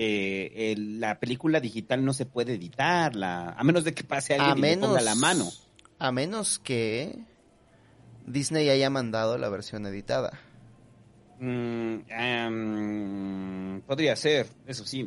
eh, 0.00 0.72
el- 0.72 1.00
la 1.00 1.18
película 1.18 1.58
digital 1.60 2.04
no 2.04 2.12
se 2.12 2.24
puede 2.24 2.54
editar, 2.54 3.16
la, 3.16 3.50
a 3.50 3.64
menos 3.64 3.82
de 3.82 3.92
que 3.94 4.04
pase 4.04 4.34
alguien 4.34 4.52
A 4.52 4.58
y 4.58 4.60
le 4.60 4.68
menos, 4.76 4.88
ponga 4.90 5.00
la 5.02 5.14
mano. 5.16 5.50
a 5.98 6.12
menos 6.12 6.60
que 6.60 7.18
Disney 8.26 8.68
haya 8.68 8.90
mandado 8.90 9.36
la 9.38 9.48
versión 9.48 9.84
editada. 9.86 10.38
Mm, 11.40 11.96
em, 12.08 13.80
podría 13.82 14.14
ser, 14.16 14.46
eso 14.66 14.84
sí. 14.84 15.02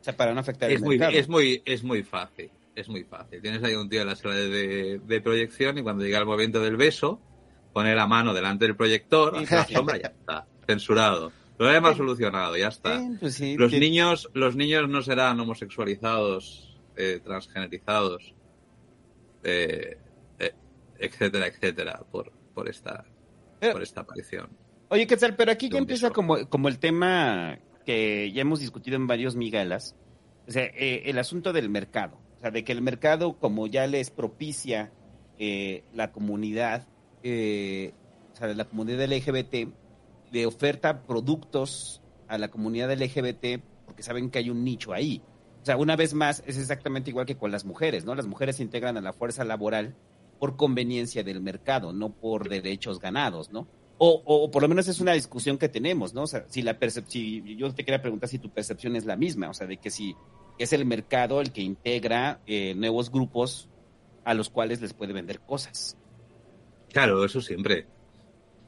O 0.00 0.04
sea, 0.04 0.16
para 0.16 0.32
no 0.34 0.40
afectar 0.40 0.70
Es 0.70 0.76
el 0.78 0.84
muy, 0.84 0.98
mercado. 0.98 1.18
es, 1.18 1.28
muy, 1.28 1.62
es 1.64 1.82
muy 1.82 2.02
fácil. 2.02 2.50
Es 2.74 2.88
muy 2.88 3.04
fácil. 3.04 3.40
Tienes 3.42 3.62
ahí 3.64 3.74
un 3.74 3.88
tío 3.88 4.02
en 4.02 4.06
la 4.06 4.14
sala 4.16 4.34
de, 4.36 5.00
de 5.04 5.20
proyección 5.20 5.78
y 5.78 5.82
cuando 5.82 6.04
llega 6.04 6.18
el 6.18 6.26
momento 6.26 6.60
del 6.62 6.76
beso, 6.76 7.20
pone 7.72 7.94
la 7.94 8.06
mano 8.06 8.32
delante 8.32 8.66
del 8.66 8.76
proyector, 8.76 9.36
Sí, 9.38 9.44
hace 9.44 9.54
la 9.56 9.66
sombra 9.66 9.96
y 9.96 10.02
ya 10.02 10.08
está. 10.08 10.46
Censurado. 10.66 11.32
Lo 11.58 11.70
hemos 11.72 11.96
solucionado, 11.96 12.56
ya 12.56 12.68
está. 12.68 13.00
Pues 13.20 13.34
sí, 13.34 13.56
Los 13.56 13.72
niños, 13.72 14.30
los 14.34 14.54
niños 14.56 14.88
no 14.88 15.02
serán 15.02 15.40
homosexualizados, 15.40 16.78
eh, 16.96 17.20
transgenerizados, 17.24 18.34
eh, 19.42 19.96
eh, 20.38 20.52
etcétera, 20.98 21.46
etcétera, 21.46 22.00
por, 22.10 22.30
por 22.54 22.68
esta, 22.68 23.04
Pero- 23.60 23.72
por 23.74 23.82
esta 23.82 24.02
aparición. 24.02 24.48
Oye, 24.90 25.06
Quetzal, 25.06 25.36
pero 25.36 25.52
aquí 25.52 25.66
ya 25.68 25.72
¿Dónde 25.78 25.92
empieza 25.94 26.10
como, 26.10 26.48
como 26.48 26.68
el 26.68 26.78
tema 26.78 27.58
que 27.84 28.32
ya 28.32 28.40
hemos 28.40 28.60
discutido 28.60 28.96
en 28.96 29.06
varios 29.06 29.36
migalas, 29.36 29.94
o 30.46 30.50
sea, 30.50 30.64
eh, 30.64 31.02
el 31.06 31.18
asunto 31.18 31.52
del 31.52 31.68
mercado, 31.68 32.18
o 32.36 32.40
sea, 32.40 32.50
de 32.50 32.64
que 32.64 32.72
el 32.72 32.80
mercado 32.80 33.38
como 33.38 33.66
ya 33.66 33.86
les 33.86 34.10
propicia 34.10 34.90
eh, 35.38 35.84
la 35.92 36.10
comunidad, 36.10 36.86
o 37.18 38.36
sea, 38.36 38.48
la 38.54 38.64
comunidad 38.64 39.04
LGBT, 39.12 39.68
le 40.30 40.46
oferta 40.46 41.02
productos 41.02 42.02
a 42.28 42.38
la 42.38 42.48
comunidad 42.48 42.92
LGBT 42.92 43.62
porque 43.86 44.02
saben 44.02 44.30
que 44.30 44.38
hay 44.38 44.50
un 44.50 44.64
nicho 44.64 44.92
ahí. 44.92 45.22
O 45.62 45.64
sea, 45.64 45.76
una 45.76 45.96
vez 45.96 46.14
más, 46.14 46.42
es 46.46 46.58
exactamente 46.58 47.10
igual 47.10 47.26
que 47.26 47.36
con 47.36 47.50
las 47.50 47.64
mujeres, 47.64 48.04
¿no? 48.04 48.14
Las 48.14 48.26
mujeres 48.26 48.56
se 48.56 48.62
integran 48.62 48.96
a 48.96 49.00
la 49.00 49.12
fuerza 49.12 49.44
laboral 49.44 49.94
por 50.38 50.56
conveniencia 50.56 51.24
del 51.24 51.40
mercado, 51.40 51.92
no 51.92 52.10
por 52.10 52.48
derechos 52.48 53.00
ganados, 53.00 53.50
¿no? 53.50 53.66
O, 53.98 54.22
o, 54.24 54.50
por 54.50 54.62
lo 54.62 54.68
menos 54.68 54.86
es 54.86 55.00
una 55.00 55.12
discusión 55.12 55.58
que 55.58 55.68
tenemos, 55.68 56.14
¿no? 56.14 56.22
O 56.22 56.26
sea, 56.26 56.44
si 56.48 56.62
la 56.62 56.78
percep 56.78 57.06
si 57.08 57.56
yo 57.56 57.74
te 57.74 57.84
quería 57.84 58.00
preguntar 58.00 58.28
si 58.28 58.38
tu 58.38 58.50
percepción 58.50 58.94
es 58.94 59.04
la 59.04 59.16
misma, 59.16 59.50
o 59.50 59.54
sea, 59.54 59.66
de 59.66 59.78
que 59.78 59.90
si 59.90 60.14
es 60.58 60.72
el 60.72 60.86
mercado 60.86 61.40
el 61.40 61.50
que 61.50 61.62
integra 61.62 62.40
eh, 62.46 62.74
nuevos 62.76 63.10
grupos 63.10 63.68
a 64.24 64.34
los 64.34 64.50
cuales 64.50 64.80
les 64.80 64.92
puede 64.92 65.12
vender 65.12 65.40
cosas. 65.40 65.96
Claro, 66.92 67.24
eso 67.24 67.40
siempre. 67.40 67.86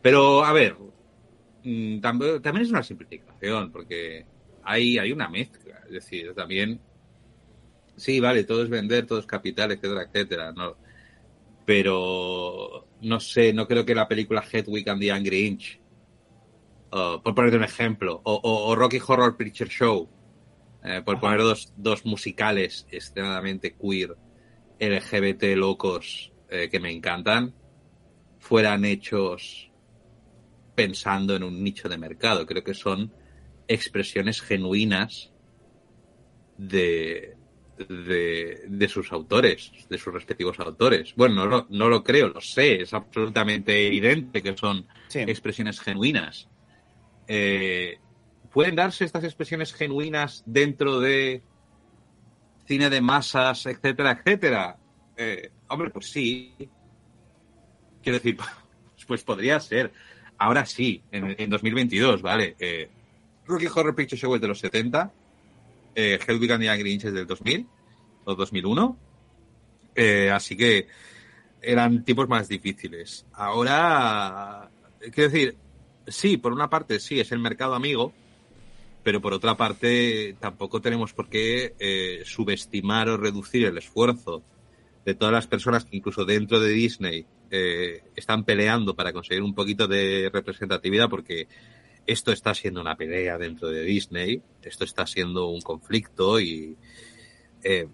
Pero, 0.03 0.45
a 0.45 0.53
ver, 0.53 0.77
también, 2.01 2.43
también 2.43 2.65
es 2.67 2.71
una 2.71 2.83
simplificación, 2.83 3.71
porque 3.73 4.29
hay, 4.63 4.99
hay 4.99 5.13
una 5.13 5.29
mezcla. 5.29 5.81
Es 5.87 5.93
decir, 5.93 6.35
también, 6.35 6.85
sí, 7.97 8.21
vale, 8.21 8.45
todo 8.45 8.63
es 8.65 8.71
vender, 8.71 9.07
todo 9.07 9.19
es 9.21 9.27
capital, 9.27 9.73
etcétera, 9.73 10.03
etcétera. 10.05 10.53
No, 10.53 10.79
pero, 11.65 12.91
no 13.01 13.21
sé, 13.21 13.53
no 13.53 13.67
creo 13.69 13.85
que 13.87 13.95
la 13.95 14.09
película 14.09 14.45
Hedwig 14.51 14.89
and 14.91 15.01
the 15.03 15.13
Angry 15.13 15.47
Inch, 15.49 15.83
uh, 16.93 17.21
por 17.23 17.35
ponerte 17.35 17.57
un 17.57 17.65
ejemplo, 17.65 18.21
o, 18.25 18.35
o- 18.35 18.69
o 18.71 18.75
Rocky 18.77 18.99
Horror 19.07 19.37
Picture 19.37 19.71
Show, 19.71 20.13
eh, 20.83 21.03
por 21.05 21.17
Ajá. 21.17 21.21
poner 21.21 21.41
dos, 21.41 21.73
dos 21.77 22.05
musicales 22.07 22.87
extremadamente 22.91 23.77
queer, 23.77 24.17
LGBT 24.79 25.57
locos 25.57 26.35
eh, 26.49 26.69
que 26.71 26.81
me 26.81 26.93
encantan, 26.93 27.57
fueran 28.39 28.85
hechos 28.85 29.70
pensando 30.85 31.37
en 31.37 31.43
un 31.43 31.63
nicho 31.63 31.89
de 31.91 31.99
mercado. 31.99 32.47
Creo 32.47 32.65
que 32.65 32.73
son 32.75 33.13
expresiones 33.69 34.41
genuinas 34.41 35.31
de, 36.57 37.37
de, 37.89 38.65
de 38.67 38.89
sus 38.89 39.13
autores, 39.13 39.73
de 39.91 39.99
sus 39.99 40.13
respectivos 40.15 40.59
autores. 40.59 41.15
Bueno, 41.17 41.35
no 41.35 41.47
lo, 41.47 41.67
no 41.69 41.89
lo 41.89 42.03
creo, 42.03 42.29
lo 42.29 42.41
sé, 42.41 42.83
es 42.83 42.95
absolutamente 42.95 43.87
evidente 43.87 44.43
que 44.43 44.57
son 44.57 44.87
Sí. 45.09 45.19
expresiones 45.21 45.81
genuinas. 45.81 46.49
Eh, 47.29 47.99
¿Pueden 48.51 48.75
darse 48.75 49.05
estas 49.05 49.25
expresiones 49.25 49.73
genuinas 49.75 50.43
dentro 50.47 50.99
de 50.99 51.43
cine 52.67 52.89
de 52.89 53.01
masas, 53.01 53.67
etcétera, 53.67 54.13
etcétera? 54.13 54.79
Eh, 55.17 55.51
hombre, 55.69 55.91
pues 55.91 56.11
sí. 56.11 56.55
Quiero 58.03 58.19
decir, 58.19 58.37
pues 59.07 59.23
podría 59.23 59.61
ser. 59.61 59.93
Ahora 60.41 60.65
sí, 60.65 61.03
en, 61.13 61.37
en 61.39 61.51
2022, 61.51 62.23
¿vale? 62.23 62.57
Eh, 62.59 62.89
Rocky 63.47 63.67
Horror 63.67 63.95
Picture 63.95 64.19
Show 64.19 64.35
es 64.35 64.41
de 64.41 64.49
los 64.49 64.59
70. 64.59 65.13
Eh, 65.95 66.19
Hedwig 66.27 66.53
and 66.53 66.63
the 66.63 66.71
Angry 66.71 66.93
Inch 66.95 67.05
es 67.05 67.13
del 67.13 67.27
2000 67.27 67.67
o 68.25 68.35
2001. 68.35 68.97
Eh, 69.97 70.31
así 70.31 70.57
que 70.57 70.87
eran 71.61 72.05
tipos 72.05 72.27
más 72.27 72.49
difíciles. 72.49 73.27
Ahora, 73.35 74.71
quiero 75.13 75.31
decir, 75.31 75.57
sí, 76.07 76.39
por 76.39 76.55
una 76.55 76.71
parte 76.71 77.01
sí, 77.01 77.21
es 77.21 77.33
el 77.33 77.39
mercado 77.39 77.75
amigo, 77.75 78.15
pero 79.03 79.21
por 79.21 79.35
otra 79.35 79.59
parte 79.59 80.37
tampoco 80.41 80.81
tenemos 80.81 81.13
por 81.13 81.29
qué 81.29 81.75
eh, 81.79 82.23
subestimar 82.25 83.11
o 83.11 83.19
reducir 83.19 83.67
el 83.67 83.77
esfuerzo 83.77 84.43
de 85.05 85.15
todas 85.15 85.35
las 85.35 85.47
personas 85.47 85.85
que 85.85 85.99
incluso 85.99 86.25
dentro 86.25 86.61
de 86.61 86.71
Disney 86.71 87.27
eh, 87.51 88.03
están 88.17 88.45
peleando 88.45 88.95
para 88.95 89.13
conseguir 89.13 89.43
un 89.43 89.55
poquito 89.55 89.87
de 89.89 90.31
representatividad 90.33 91.09
porque 91.09 91.49
esto 92.07 92.33
está 92.33 92.55
siendo 92.55 92.81
una 92.81 92.97
pelea 92.97 93.39
dentro 93.39 93.69
de 93.69 93.83
Disney, 93.83 94.43
esto 94.63 94.85
está 94.85 95.07
siendo 95.07 95.49
un 95.49 95.61
conflicto 95.61 96.41
y 96.41 96.77
eh, 97.63 97.89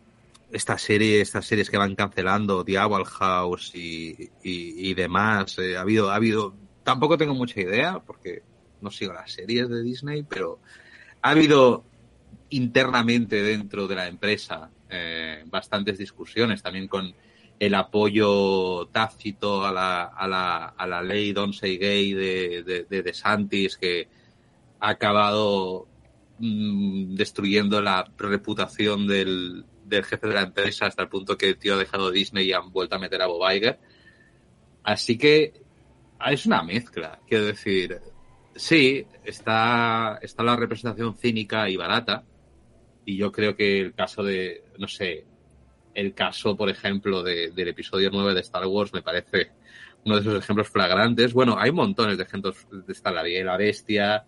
esta 0.53 0.78
serie, 0.78 1.20
estas 1.20 1.47
series 1.47 1.70
que 1.70 1.77
van 1.77 1.95
cancelando, 1.95 2.65
Owl 2.65 3.05
House 3.05 3.73
y, 3.74 4.31
y, 4.43 4.91
y 4.91 4.95
demás, 4.95 5.59
eh, 5.59 5.77
ha 5.77 5.81
habido, 5.81 6.11
ha 6.11 6.15
habido, 6.15 6.55
tampoco 6.85 7.19
tengo 7.19 7.35
mucha 7.35 7.61
idea 7.61 7.99
porque 7.99 8.43
no 8.81 8.91
sigo 8.91 9.12
las 9.12 9.33
series 9.33 9.69
de 9.69 9.83
Disney, 9.83 10.23
pero 10.23 10.61
ha 11.23 11.31
habido 11.31 11.85
internamente 12.51 13.43
dentro 13.43 13.89
de 13.89 13.97
la 13.97 14.07
empresa 14.07 14.70
eh, 14.89 15.45
bastantes 15.47 15.99
discusiones 15.99 16.62
también 16.62 16.87
con 16.87 17.12
el 17.59 17.74
apoyo 17.74 18.87
tácito 18.89 19.65
a 19.65 19.73
la, 19.73 20.05
a 20.05 20.28
la, 20.28 20.66
a 20.66 20.87
la 20.87 21.03
ley 21.03 21.33
Don't 21.33 21.55
Say 21.55 21.78
Gay 21.78 22.12
de, 22.12 22.62
de, 22.62 22.85
de 22.85 23.70
que 23.81 24.09
ha 24.81 24.89
acabado 24.91 25.89
mm, 26.39 27.15
destruyendo 27.15 27.81
la 27.81 28.05
reputación 28.19 29.07
del, 29.07 29.65
del 29.85 30.05
jefe 30.05 30.28
de 30.28 30.35
la 30.35 30.43
empresa 30.43 30.87
hasta 30.87 31.03
el 31.03 31.09
punto 31.09 31.39
que 31.39 31.49
el 31.49 31.59
tío 31.59 31.74
ha 31.74 31.78
dejado 31.78 32.11
Disney 32.11 32.49
y 32.49 32.53
han 32.53 32.70
vuelto 32.70 32.97
a 32.97 32.99
meter 32.99 33.23
a 33.23 33.27
Bob 33.27 33.51
Iger. 33.51 33.78
Así 34.83 35.16
que 35.16 35.55
es 36.31 36.47
una 36.47 36.62
mezcla, 36.62 37.20
quiero 37.27 37.47
decir, 37.47 38.01
sí, 38.55 39.07
está, 39.24 40.19
está 40.23 40.43
la 40.43 40.57
representación 40.57 41.16
cínica 41.16 41.69
y 41.69 41.77
barata, 41.77 42.24
y 43.05 43.16
yo 43.16 43.31
creo 43.33 43.55
que 43.57 43.81
el 43.81 43.95
caso 43.95 44.23
de, 44.23 44.65
no 44.78 44.89
sé, 44.89 45.24
el 45.97 46.12
caso, 46.14 46.56
por 46.56 46.68
ejemplo, 46.68 47.23
de, 47.23 47.51
del 47.51 47.68
episodio 47.68 48.10
9 48.12 48.35
de 48.35 48.40
Star 48.40 48.66
Wars 48.66 48.93
me 48.93 49.02
parece 49.02 49.52
uno 50.05 50.16
de 50.16 50.20
esos 50.20 50.39
ejemplos 50.39 50.68
flagrantes. 50.68 51.32
Bueno, 51.32 51.56
hay 51.59 51.73
montones 51.73 52.18
de 52.18 52.24
ejemplos. 52.24 52.66
Está 52.86 53.10
la 53.10 53.23
Bella 53.23 53.40
y 53.40 53.44
la 53.44 53.56
Bestia, 53.56 54.27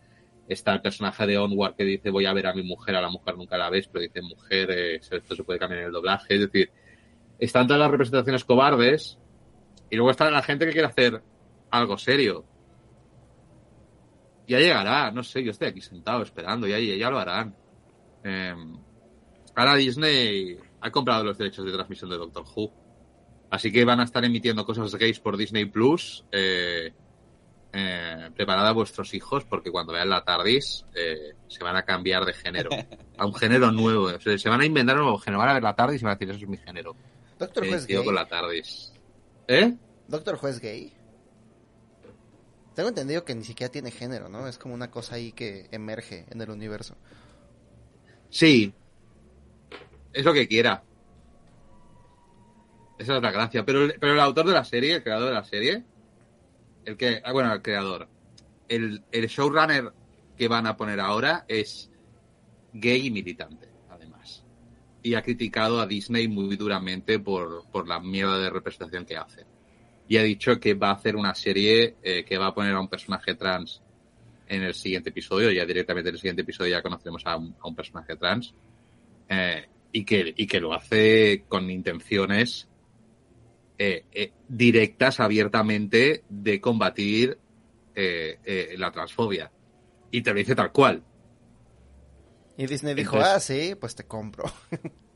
está 0.49 0.73
el 0.73 0.81
personaje 0.81 1.27
de 1.27 1.37
Onward 1.37 1.77
que 1.77 1.85
dice 1.85 2.11
voy 2.11 2.25
a 2.25 2.33
ver 2.33 2.47
a 2.47 2.55
mi 2.55 2.63
mujer, 2.63 2.97
a 2.97 3.03
la 3.03 3.11
mujer 3.11 3.37
nunca 3.37 3.59
la 3.59 3.69
ves, 3.69 3.87
pero 3.87 4.03
dice 4.03 4.23
mujer, 4.23 4.71
eh, 4.71 4.97
esto 4.97 5.37
se 5.37 5.45
puede 5.45 5.59
cambiar 5.59 5.83
en 5.83 5.87
el 5.89 5.93
doblaje. 5.93 6.35
Es 6.35 6.41
decir, 6.41 6.71
están 7.39 7.67
todas 7.67 7.81
las 7.81 7.91
representaciones 7.91 8.45
cobardes 8.45 9.19
y 9.91 9.97
luego 9.97 10.11
está 10.11 10.31
la 10.31 10.43
gente 10.43 10.65
que 10.65 10.73
quiere 10.73 10.89
hacer 10.89 11.23
algo 11.71 11.99
serio. 11.99 12.47
Ya 14.47 14.59
llegará, 14.59 15.11
no 15.11 15.23
sé, 15.23 15.45
yo 15.45 15.51
estoy 15.51 15.69
aquí 15.69 15.83
sentado 15.83 16.23
esperando, 16.23 16.67
ya, 16.67 16.79
ya 16.79 17.11
lo 17.11 17.19
harán. 17.19 17.55
Eh, 18.25 18.55
ahora 19.55 19.75
Disney 19.75 20.59
ha 20.81 20.91
comprado 20.91 21.25
los 21.25 21.39
derechos 21.39 21.65
de 21.65 21.73
transmisión 21.73 22.11
de 22.11 22.17
Doctor 22.17 22.45
Who. 22.55 22.73
Así 23.51 23.73
que 23.73 23.85
van 23.85 24.01
a 24.01 24.05
estar 24.05 24.25
emitiendo 24.25 24.65
cosas 24.65 24.95
gays 24.95 25.21
por 25.21 25.37
Disney 25.37 25.65
Plus. 25.65 26.25
Eh, 26.33 26.93
eh, 27.73 28.31
preparad 28.35 28.67
a 28.67 28.73
vuestros 28.73 29.13
hijos 29.13 29.45
porque 29.45 29.71
cuando 29.71 29.93
vean 29.93 30.09
la 30.09 30.25
TARDIS 30.25 30.87
eh, 30.95 31.35
se 31.49 31.63
van 31.63 31.77
a 31.77 31.85
cambiar 31.85 32.25
de 32.25 32.33
género. 32.33 32.71
A 33.19 33.27
un 33.27 33.35
género 33.35 33.73
nuevo. 33.73 34.05
O 34.05 34.21
sea, 34.21 34.39
se 34.39 34.49
van 34.49 34.61
a 34.61 34.65
inventar 34.65 34.97
un 34.97 35.03
nuevo 35.03 35.19
género. 35.19 35.41
Van 35.41 35.49
a 35.49 35.55
ver 35.55 35.63
la 35.63 35.75
TARDIS 35.75 36.01
y 36.01 36.05
van 36.05 36.13
a 36.13 36.15
decir, 36.15 36.31
eso 36.31 36.45
es 36.45 36.49
mi 36.49 36.57
género. 36.57 36.95
Doctor 37.39 37.65
Who 37.65 37.75
es 37.75 37.87
Tío 37.87 37.99
gay. 37.99 38.07
con 38.07 38.15
la 38.15 38.27
TARDIS. 38.27 38.93
¿Eh? 39.49 39.77
Doctor 40.07 40.39
Who 40.41 40.49
es 40.49 40.61
gay. 40.61 40.93
Tengo 42.75 42.91
entendido 42.91 43.25
que 43.25 43.35
ni 43.35 43.43
siquiera 43.43 43.73
tiene 43.73 43.91
género, 43.91 44.29
¿no? 44.29 44.47
Es 44.47 44.57
como 44.57 44.73
una 44.73 44.89
cosa 44.89 45.17
ahí 45.17 45.33
que 45.33 45.67
emerge 45.73 46.27
en 46.31 46.41
el 46.41 46.51
universo. 46.51 46.97
Sí. 48.31 48.73
Es 50.13 50.25
lo 50.25 50.33
que 50.33 50.49
quiera. 50.49 50.83
Esa 52.99 53.17
es 53.17 53.23
la 53.23 53.31
gracia. 53.31 53.65
Pero, 53.65 53.89
pero 54.01 54.13
el 54.13 54.21
autor 54.21 54.47
de 54.47 54.53
la 54.53 54.65
serie, 54.65 54.97
el 54.97 55.03
creador 55.03 55.29
de 55.29 55.35
la 55.35 55.45
serie, 55.45 55.85
el 56.85 56.97
que, 56.97 57.21
ah, 57.25 57.33
bueno, 57.33 57.53
el 57.53 57.63
creador, 57.63 58.09
el, 58.69 59.03
el 59.13 59.27
showrunner 59.29 59.93
que 60.37 60.49
van 60.49 60.67
a 60.67 60.77
poner 60.77 61.01
ahora 61.01 61.45
es 61.49 61.91
gay 62.73 63.07
y 63.07 63.11
militante, 63.11 63.69
además. 63.91 64.45
Y 65.03 65.15
ha 65.15 65.23
criticado 65.23 65.81
a 65.81 65.87
Disney 65.87 66.29
muy 66.29 66.57
duramente 66.57 67.19
por, 67.19 67.65
por 67.71 67.87
la 67.87 68.01
mierda 68.01 68.39
de 68.39 68.51
representación 68.51 69.05
que 69.05 69.17
hace. 69.17 69.45
Y 70.09 70.17
ha 70.17 70.23
dicho 70.23 70.59
que 70.59 70.75
va 70.75 70.91
a 70.91 70.95
hacer 70.95 71.17
una 71.17 71.35
serie 71.35 71.97
eh, 72.03 72.25
que 72.25 72.39
va 72.39 72.49
a 72.49 72.55
poner 72.55 72.75
a 72.75 72.81
un 72.81 72.89
personaje 72.89 73.35
trans 73.35 73.83
en 74.49 74.63
el 74.63 74.75
siguiente 74.75 75.11
episodio. 75.11 75.51
Ya 75.51 75.67
directamente 75.67 76.09
en 76.09 76.15
el 76.15 76.21
siguiente 76.21 76.43
episodio 76.43 76.71
ya 76.71 76.83
conoceremos 76.83 77.25
a 77.27 77.37
un, 77.37 77.55
a 77.61 77.69
un 77.69 77.75
personaje 77.75 78.17
trans. 78.17 78.55
Eh, 79.29 79.69
y, 79.93 80.05
que, 80.05 80.35
y 80.37 80.47
que 80.47 80.61
lo 80.61 80.75
hace 80.75 81.45
con 81.49 81.71
intenciones 81.71 82.69
eh, 83.79 84.05
eh, 84.13 84.33
directas, 84.49 85.21
abiertamente, 85.21 86.25
de 86.29 86.61
combatir 86.61 87.39
eh, 87.95 88.75
la 88.79 88.91
transfobia. 88.91 89.51
Y 90.11 90.23
te 90.23 90.31
lo 90.33 90.37
dice 90.39 90.55
tal 90.55 90.73
cual. 90.73 91.03
Y 92.57 92.67
Disney 92.67 92.95
dijo, 92.95 93.17
Entonces- 93.17 93.37
ah, 93.37 93.41
sí, 93.41 93.75
pues 93.75 93.95
te 93.95 94.05
compro. 94.05 94.45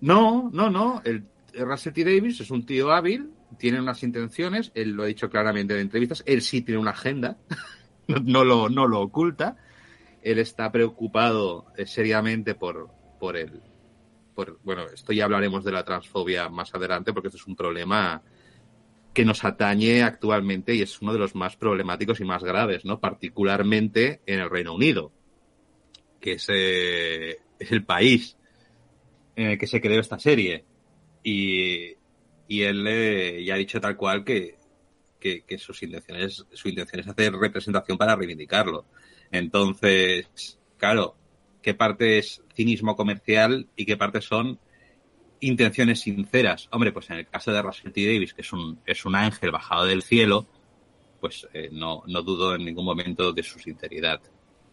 No, 0.00 0.48
no, 0.52 0.70
no. 0.70 1.02
El, 1.04 1.24
el 1.52 1.66
Russell 1.66 1.92
T. 1.92 2.04
Davis 2.04 2.40
es 2.40 2.50
un 2.52 2.64
tío 2.64 2.92
hábil, 2.92 3.32
tiene 3.58 3.80
unas 3.80 4.02
intenciones, 4.04 4.70
él 4.74 4.90
lo 4.92 5.02
ha 5.02 5.06
dicho 5.06 5.28
claramente 5.28 5.74
en 5.74 5.80
entrevistas, 5.80 6.22
él 6.24 6.42
sí 6.42 6.62
tiene 6.62 6.80
una 6.80 6.92
agenda, 6.92 7.36
no, 8.06 8.18
no 8.20 8.44
lo, 8.44 8.68
no 8.68 8.86
lo 8.86 9.00
oculta. 9.00 9.56
Él 10.22 10.38
está 10.38 10.70
preocupado 10.70 11.66
seriamente 11.86 12.54
por, 12.54 12.90
por 13.18 13.36
el. 13.36 13.60
Por, 14.38 14.60
bueno, 14.62 14.84
esto 14.94 15.12
ya 15.12 15.24
hablaremos 15.24 15.64
de 15.64 15.72
la 15.72 15.84
transfobia 15.84 16.48
más 16.48 16.72
adelante, 16.72 17.12
porque 17.12 17.26
esto 17.26 17.38
es 17.38 17.46
un 17.48 17.56
problema 17.56 18.22
que 19.12 19.24
nos 19.24 19.42
atañe 19.42 20.04
actualmente 20.04 20.76
y 20.76 20.82
es 20.82 21.02
uno 21.02 21.12
de 21.12 21.18
los 21.18 21.34
más 21.34 21.56
problemáticos 21.56 22.20
y 22.20 22.24
más 22.24 22.44
graves, 22.44 22.84
¿no? 22.84 23.00
Particularmente 23.00 24.20
en 24.26 24.38
el 24.38 24.48
Reino 24.48 24.76
Unido, 24.76 25.10
que 26.20 26.34
es, 26.34 26.46
eh, 26.50 27.38
es 27.58 27.72
el 27.72 27.84
país 27.84 28.36
en 29.34 29.48
el 29.48 29.58
que 29.58 29.66
se 29.66 29.80
creó 29.80 30.00
esta 30.00 30.20
serie. 30.20 30.64
Y, 31.24 31.96
y 32.46 32.62
él 32.62 32.86
eh, 32.86 33.42
ya 33.44 33.54
ha 33.54 33.58
dicho 33.58 33.80
tal 33.80 33.96
cual 33.96 34.22
que, 34.22 34.56
que, 35.18 35.42
que 35.42 35.58
sus 35.58 35.82
intenciones, 35.82 36.46
su 36.52 36.68
intención 36.68 37.00
es 37.00 37.08
hacer 37.08 37.32
representación 37.32 37.98
para 37.98 38.14
reivindicarlo. 38.14 38.86
Entonces, 39.32 40.60
claro, 40.76 41.16
¿qué 41.62 41.74
parte 41.74 42.18
es 42.18 42.42
cinismo 42.54 42.96
comercial 42.96 43.68
y 43.76 43.84
qué 43.86 43.96
parte 43.96 44.20
son 44.20 44.58
intenciones 45.40 46.00
sinceras? 46.00 46.68
Hombre, 46.72 46.92
pues 46.92 47.10
en 47.10 47.16
el 47.18 47.26
caso 47.28 47.52
de 47.52 47.62
Russell 47.62 47.92
T. 47.92 48.04
Davis, 48.06 48.34
que 48.34 48.42
es 48.42 48.52
un, 48.52 48.80
es 48.86 49.04
un 49.04 49.14
ángel 49.14 49.50
bajado 49.50 49.86
del 49.86 50.02
cielo, 50.02 50.46
pues 51.20 51.46
eh, 51.52 51.68
no, 51.72 52.02
no 52.06 52.22
dudo 52.22 52.54
en 52.54 52.64
ningún 52.64 52.84
momento 52.84 53.32
de 53.32 53.42
su 53.42 53.58
sinceridad. 53.58 54.20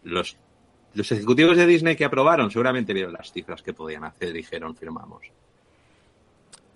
Los, 0.04 0.38
los 0.94 1.12
ejecutivos 1.12 1.58
de 1.58 1.66
Disney 1.66 1.96
que 1.96 2.06
aprobaron 2.06 2.52
seguramente 2.52 2.94
vieron 2.94 3.14
las 3.14 3.32
cifras 3.32 3.62
que 3.62 3.74
podían 3.74 4.04
hacer 4.04 4.30
y 4.30 4.34
dijeron 4.34 4.76
firmamos. 4.76 5.24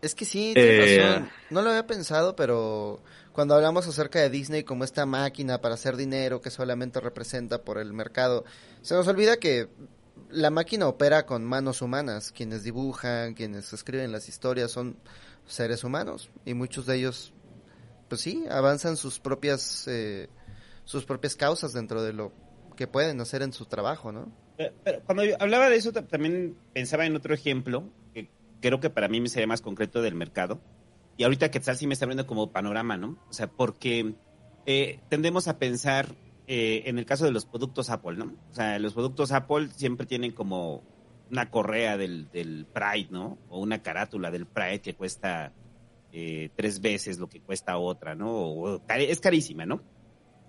Es 0.01 0.15
que 0.15 0.25
sí, 0.25 0.53
Eh. 0.55 0.97
razón. 1.01 1.29
No 1.49 1.61
lo 1.61 1.69
había 1.69 1.85
pensado, 1.85 2.35
pero 2.35 3.01
cuando 3.33 3.55
hablamos 3.55 3.85
acerca 3.87 4.19
de 4.19 4.29
Disney 4.29 4.63
como 4.63 4.83
esta 4.85 5.05
máquina 5.05 5.59
para 5.59 5.75
hacer 5.75 5.97
dinero 5.97 6.41
que 6.41 6.49
solamente 6.49 6.99
representa 7.01 7.63
por 7.63 7.77
el 7.77 7.91
mercado, 7.93 8.45
se 8.81 8.95
nos 8.95 9.07
olvida 9.07 9.37
que 9.37 9.67
la 10.29 10.49
máquina 10.49 10.87
opera 10.87 11.25
con 11.25 11.43
manos 11.45 11.81
humanas. 11.81 12.31
Quienes 12.31 12.63
dibujan, 12.63 13.33
quienes 13.33 13.71
escriben 13.73 14.11
las 14.11 14.27
historias 14.29 14.71
son 14.71 14.97
seres 15.45 15.83
humanos 15.83 16.29
y 16.45 16.53
muchos 16.53 16.85
de 16.85 16.97
ellos, 16.97 17.33
pues 18.07 18.21
sí, 18.21 18.45
avanzan 18.49 18.97
sus 18.97 19.19
propias, 19.19 19.87
eh, 19.87 20.29
sus 20.85 21.05
propias 21.05 21.35
causas 21.35 21.73
dentro 21.73 22.03
de 22.03 22.13
lo 22.13 22.31
que 22.75 22.87
pueden 22.87 23.19
hacer 23.21 23.41
en 23.41 23.51
su 23.53 23.65
trabajo, 23.65 24.11
¿no? 24.11 24.31
Pero, 24.57 25.01
cuando 25.05 25.23
yo 25.23 25.35
hablaba 25.39 25.69
de 25.69 25.77
eso, 25.77 25.91
ta- 25.91 26.05
también 26.07 26.57
pensaba 26.73 27.05
en 27.05 27.15
otro 27.15 27.33
ejemplo, 27.33 27.89
que 28.13 28.29
creo 28.61 28.79
que 28.79 28.89
para 28.89 29.07
mí 29.07 29.21
me 29.21 29.29
sería 29.29 29.47
más 29.47 29.61
concreto 29.61 30.01
del 30.01 30.15
mercado. 30.15 30.59
Y 31.17 31.23
ahorita 31.23 31.51
Quetzal 31.51 31.77
sí 31.77 31.87
me 31.87 31.93
está 31.93 32.05
abriendo 32.05 32.27
como 32.27 32.51
panorama, 32.51 32.95
¿no? 32.97 33.17
O 33.29 33.33
sea, 33.33 33.47
porque 33.47 34.13
eh, 34.65 34.99
tendemos 35.09 35.47
a 35.47 35.57
pensar 35.59 36.15
eh, 36.51 36.81
en 36.89 36.97
el 36.97 37.05
caso 37.05 37.25
de 37.25 37.31
los 37.31 37.45
productos 37.45 37.91
Apple, 37.91 38.17
¿no? 38.17 38.33
O 38.49 38.53
sea, 38.55 38.79
los 38.79 38.93
productos 38.93 39.31
Apple 39.31 39.69
siempre 39.75 40.07
tienen 40.07 40.31
como 40.31 40.81
una 41.29 41.51
correa 41.51 41.95
del, 41.95 42.27
del 42.31 42.65
Pride, 42.65 43.09
¿no? 43.11 43.37
O 43.49 43.59
una 43.59 43.83
carátula 43.83 44.31
del 44.31 44.47
Pride 44.47 44.81
que 44.81 44.95
cuesta 44.95 45.53
eh, 46.11 46.49
tres 46.55 46.81
veces 46.81 47.19
lo 47.19 47.29
que 47.29 47.39
cuesta 47.39 47.77
otra, 47.77 48.15
¿no? 48.15 48.31
O- 48.31 48.81
es 48.89 49.19
carísima, 49.19 49.67
¿no? 49.67 49.79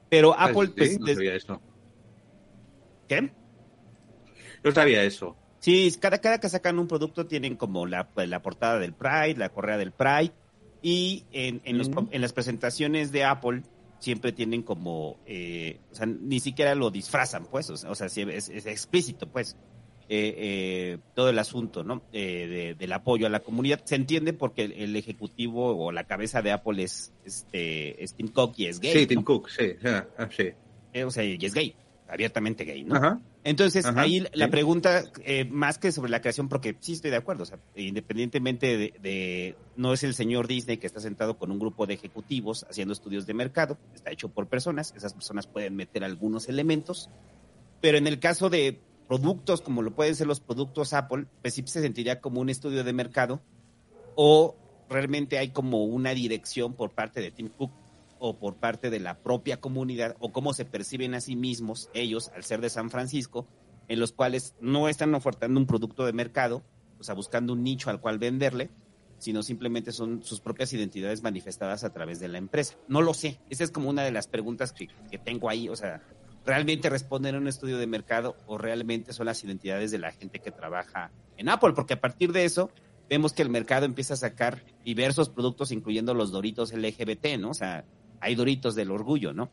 Pero 0.09 0.35
Apple, 0.39 0.69
Sí, 0.69 0.73
pues, 0.77 0.99
no 1.01 1.05
des- 1.07 1.17
sabía 1.17 1.35
eso. 1.35 1.61
¿qué? 3.07 3.31
No 4.65 4.73
sabía 4.73 5.03
eso. 5.05 5.37
Sí, 5.59 5.95
cada, 6.01 6.19
cada 6.19 6.41
que 6.41 6.49
sacan 6.49 6.79
un 6.79 6.89
producto 6.89 7.27
tienen 7.27 7.57
como 7.57 7.87
la, 7.87 8.09
la 8.17 8.41
portada 8.41 8.79
del 8.79 8.95
Pride, 8.95 9.35
la 9.37 9.51
correa 9.51 9.77
del 9.77 9.93
Pride, 9.93 10.33
y 10.81 11.25
en, 11.33 11.61
en, 11.65 11.77
los 11.77 11.91
com- 11.91 12.09
en 12.11 12.23
las 12.23 12.33
presentaciones 12.33 13.13
de 13.13 13.25
Apple 13.25 13.63
siempre 14.01 14.33
tienen 14.33 14.63
como, 14.63 15.19
eh, 15.27 15.79
o 15.93 15.95
sea, 15.95 16.07
ni 16.07 16.41
siquiera 16.41 16.75
lo 16.75 16.91
disfrazan, 16.91 17.47
pues, 17.51 17.71
o 17.71 17.95
sea, 17.95 18.07
es, 18.07 18.17
es 18.49 18.67
explícito, 18.67 19.29
pues, 19.29 19.57
eh, 20.09 20.35
eh, 20.39 20.99
todo 21.15 21.29
el 21.31 21.39
asunto, 21.39 21.85
¿no? 21.85 22.03
Eh, 22.13 22.47
de- 22.49 22.75
del 22.75 22.93
apoyo 22.93 23.27
a 23.27 23.31
la 23.31 23.39
comunidad. 23.41 23.81
Se 23.85 23.95
entiende 23.95 24.33
porque 24.33 24.65
el, 24.65 24.73
el 24.73 24.97
ejecutivo 24.97 25.77
o 25.87 25.93
la 25.93 26.03
cabeza 26.03 26.43
de 26.43 26.51
Apple 26.51 26.83
es, 26.83 27.13
este, 27.25 28.03
es 28.03 28.15
Tim 28.15 28.27
Cook 28.27 28.55
y 28.57 28.67
es 28.67 28.81
gay, 28.81 28.93
sí, 28.93 29.01
¿no? 29.03 29.07
Tim 29.07 29.23
Cook, 29.23 29.49
sí, 29.51 29.67
ah, 29.85 30.05
ah, 30.19 30.29
sí. 30.37 30.49
O 31.05 31.11
sea, 31.13 31.23
y 31.23 31.39
es 31.41 31.55
gay, 31.55 31.77
abiertamente 32.11 32.65
gay, 32.65 32.85
¿no? 32.85 32.97
Ajá. 32.97 33.21
Entonces, 33.43 33.87
Ajá, 33.87 34.03
ahí 34.03 34.27
la 34.35 34.47
sí. 34.47 34.51
pregunta, 34.51 35.03
eh, 35.25 35.45
más 35.47 35.79
que 35.79 35.93
sobre 35.93 36.11
la 36.11 36.21
creación, 36.21 36.49
porque 36.49 36.77
sí 36.81 36.93
estoy 36.93 37.11
de 37.11 37.17
acuerdo, 37.17 37.45
o 37.45 37.47
sea, 37.47 37.59
independientemente 37.75 38.77
de, 38.77 38.95
de- 39.01 39.57
no 39.77 39.95
es 39.95 40.03
el 40.03 40.15
señor 40.15 40.47
Disney 40.47 40.77
que 40.77 40.87
está 40.87 41.01
sentado 41.01 41.39
con 41.39 41.51
un 41.51 41.59
grupo 41.59 41.87
de 41.87 41.95
ejecutivos 41.95 42.67
haciendo 42.69 42.93
estudios 42.93 43.27
de 43.27 43.33
mercado, 43.35 43.79
está 43.95 44.11
hecho 44.11 44.29
por 44.29 44.47
personas, 44.49 44.93
esas 44.95 45.15
personas 45.15 45.47
pueden 45.47 45.75
meter 45.77 46.05
algunos 46.05 46.49
elementos, 46.49 47.09
pero 47.81 47.97
en 47.97 48.07
el 48.07 48.21
caso 48.21 48.51
de 48.51 48.79
productos 49.07 49.63
como 49.63 49.81
lo 49.83 49.91
pueden 49.95 50.15
ser 50.15 50.27
los 50.27 50.41
productos 50.41 50.93
Apple, 50.93 51.25
pues 51.41 51.55
sí 51.55 51.65
se 51.67 51.81
sentiría 51.81 52.21
como 52.21 52.41
un 52.41 52.51
estudio 52.51 52.85
de 52.85 52.93
mercado 52.93 53.41
o 54.15 54.55
realmente 54.89 55.39
hay 55.39 55.49
como 55.51 55.85
una 55.85 56.11
dirección 56.15 56.75
por 56.75 56.91
parte 56.91 57.21
de 57.21 57.31
Tim 57.31 57.49
Cook 57.57 57.73
o 58.21 58.39
por 58.39 58.57
parte 58.57 58.91
de 58.91 59.01
la 59.01 59.19
propia 59.19 59.61
comunidad 59.61 60.15
o 60.21 60.31
cómo 60.31 60.53
se 60.53 60.65
perciben 60.65 61.15
a 61.15 61.21
sí 61.21 61.35
mismos 61.35 61.91
ellos 61.95 62.31
al 62.37 62.45
ser 62.45 62.61
de 62.61 62.71
San 62.71 62.91
Francisco, 62.91 63.49
en 63.89 63.99
los 63.99 64.13
cuales 64.13 64.55
no 64.61 64.89
están 64.89 65.15
ofertando 65.15 65.59
un 65.59 65.67
producto 65.67 66.07
de 66.07 66.13
mercado, 66.13 66.63
o 67.01 67.03
sea, 67.03 67.15
buscando 67.15 67.55
un 67.55 67.65
nicho 67.65 67.91
al 67.91 68.01
cual 68.01 68.19
venderle, 68.19 68.71
sino 69.19 69.43
simplemente 69.43 69.91
son 69.91 70.23
sus 70.23 70.41
propias 70.41 70.73
identidades 70.73 71.23
manifestadas 71.23 71.83
a 71.83 71.93
través 71.93 72.21
de 72.21 72.29
la 72.29 72.39
empresa. 72.39 72.77
No 72.89 73.03
lo 73.03 73.15
sé, 73.15 73.41
esa 73.51 73.65
es 73.65 73.71
como 73.71 73.91
una 73.91 74.05
de 74.05 74.13
las 74.13 74.29
preguntas 74.29 74.73
que, 74.73 74.89
que 75.11 75.19
tengo 75.19 75.51
ahí, 75.51 75.69
o 75.69 75.77
sea, 75.77 76.03
¿realmente 76.45 76.89
responden 76.89 77.35
a 77.35 77.39
un 77.39 77.49
estudio 77.49 77.79
de 77.79 77.87
mercado 77.87 78.37
o 78.47 78.59
realmente 78.59 79.13
son 79.13 79.27
las 79.27 79.43
identidades 79.45 79.91
de 79.91 79.99
la 79.99 80.13
gente 80.13 80.41
que 80.41 80.51
trabaja 80.51 81.11
en 81.37 81.49
Apple? 81.49 81.73
Porque 81.75 81.95
a 81.95 82.01
partir 82.01 82.33
de 82.33 82.45
eso 82.45 82.71
vemos 83.11 83.33
que 83.33 83.43
el 83.43 83.51
mercado 83.51 83.85
empieza 83.87 84.15
a 84.15 84.17
sacar 84.17 84.63
diversos 84.85 85.29
productos, 85.29 85.73
incluyendo 85.73 86.15
los 86.15 86.31
Doritos 86.31 86.73
LGBT, 86.73 87.39
¿no? 87.39 87.51
O 87.51 87.55
sea, 87.55 87.85
hay 88.21 88.35
Doritos 88.35 88.75
del 88.75 88.91
orgullo, 88.91 89.33
¿no? 89.33 89.51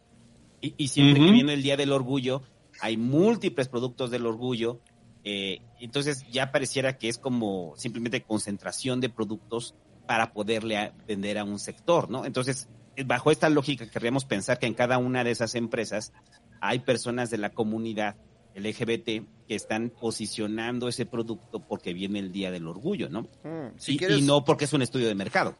Y, 0.61 0.73
y 0.77 0.88
siempre 0.89 1.23
que 1.23 1.31
viene 1.31 1.53
el 1.53 1.64
Día 1.64 1.77
del 1.77 1.91
Orgullo, 1.91 2.41
hay 2.81 2.98
múltiples 2.98 3.68
productos 3.68 4.10
del 4.11 4.26
orgullo. 4.26 4.80
Eh, 5.23 5.60
entonces 5.80 6.26
ya 6.31 6.52
pareciera 6.52 6.98
que 6.98 7.10
es 7.10 7.18
como 7.18 7.73
simplemente 7.77 8.23
concentración 8.23 8.99
de 9.02 9.10
productos 9.10 9.76
para 10.07 10.31
poderle 10.34 10.94
vender 11.07 11.38
a 11.38 11.44
un 11.44 11.60
sector, 11.60 12.10
¿no? 12.10 12.26
Entonces, 12.26 12.69
bajo 13.06 13.30
esta 13.30 13.49
lógica, 13.49 13.89
querríamos 13.89 14.26
pensar 14.26 14.57
que 14.57 14.65
en 14.68 14.73
cada 14.73 14.98
una 14.98 15.23
de 15.23 15.31
esas 15.31 15.53
empresas 15.56 16.14
hay 16.61 16.80
personas 16.80 17.30
de 17.30 17.38
la 17.38 17.49
comunidad 17.52 18.15
LGBT 18.56 19.27
que 19.48 19.56
están 19.56 19.91
posicionando 19.91 20.88
ese 20.88 21.06
producto 21.06 21.60
porque 21.60 21.94
viene 21.94 22.19
el 22.19 22.31
Día 22.31 22.49
del 22.49 22.68
Orgullo, 22.68 23.10
¿no? 23.10 23.23
Mm, 23.44 23.77
si 23.77 23.94
y, 23.94 23.98
quieres- 23.98 24.18
y 24.19 24.22
no 24.23 24.44
porque 24.44 24.65
es 24.65 24.73
un 24.73 24.81
estudio 24.81 25.07
de 25.07 25.14
mercado. 25.15 25.56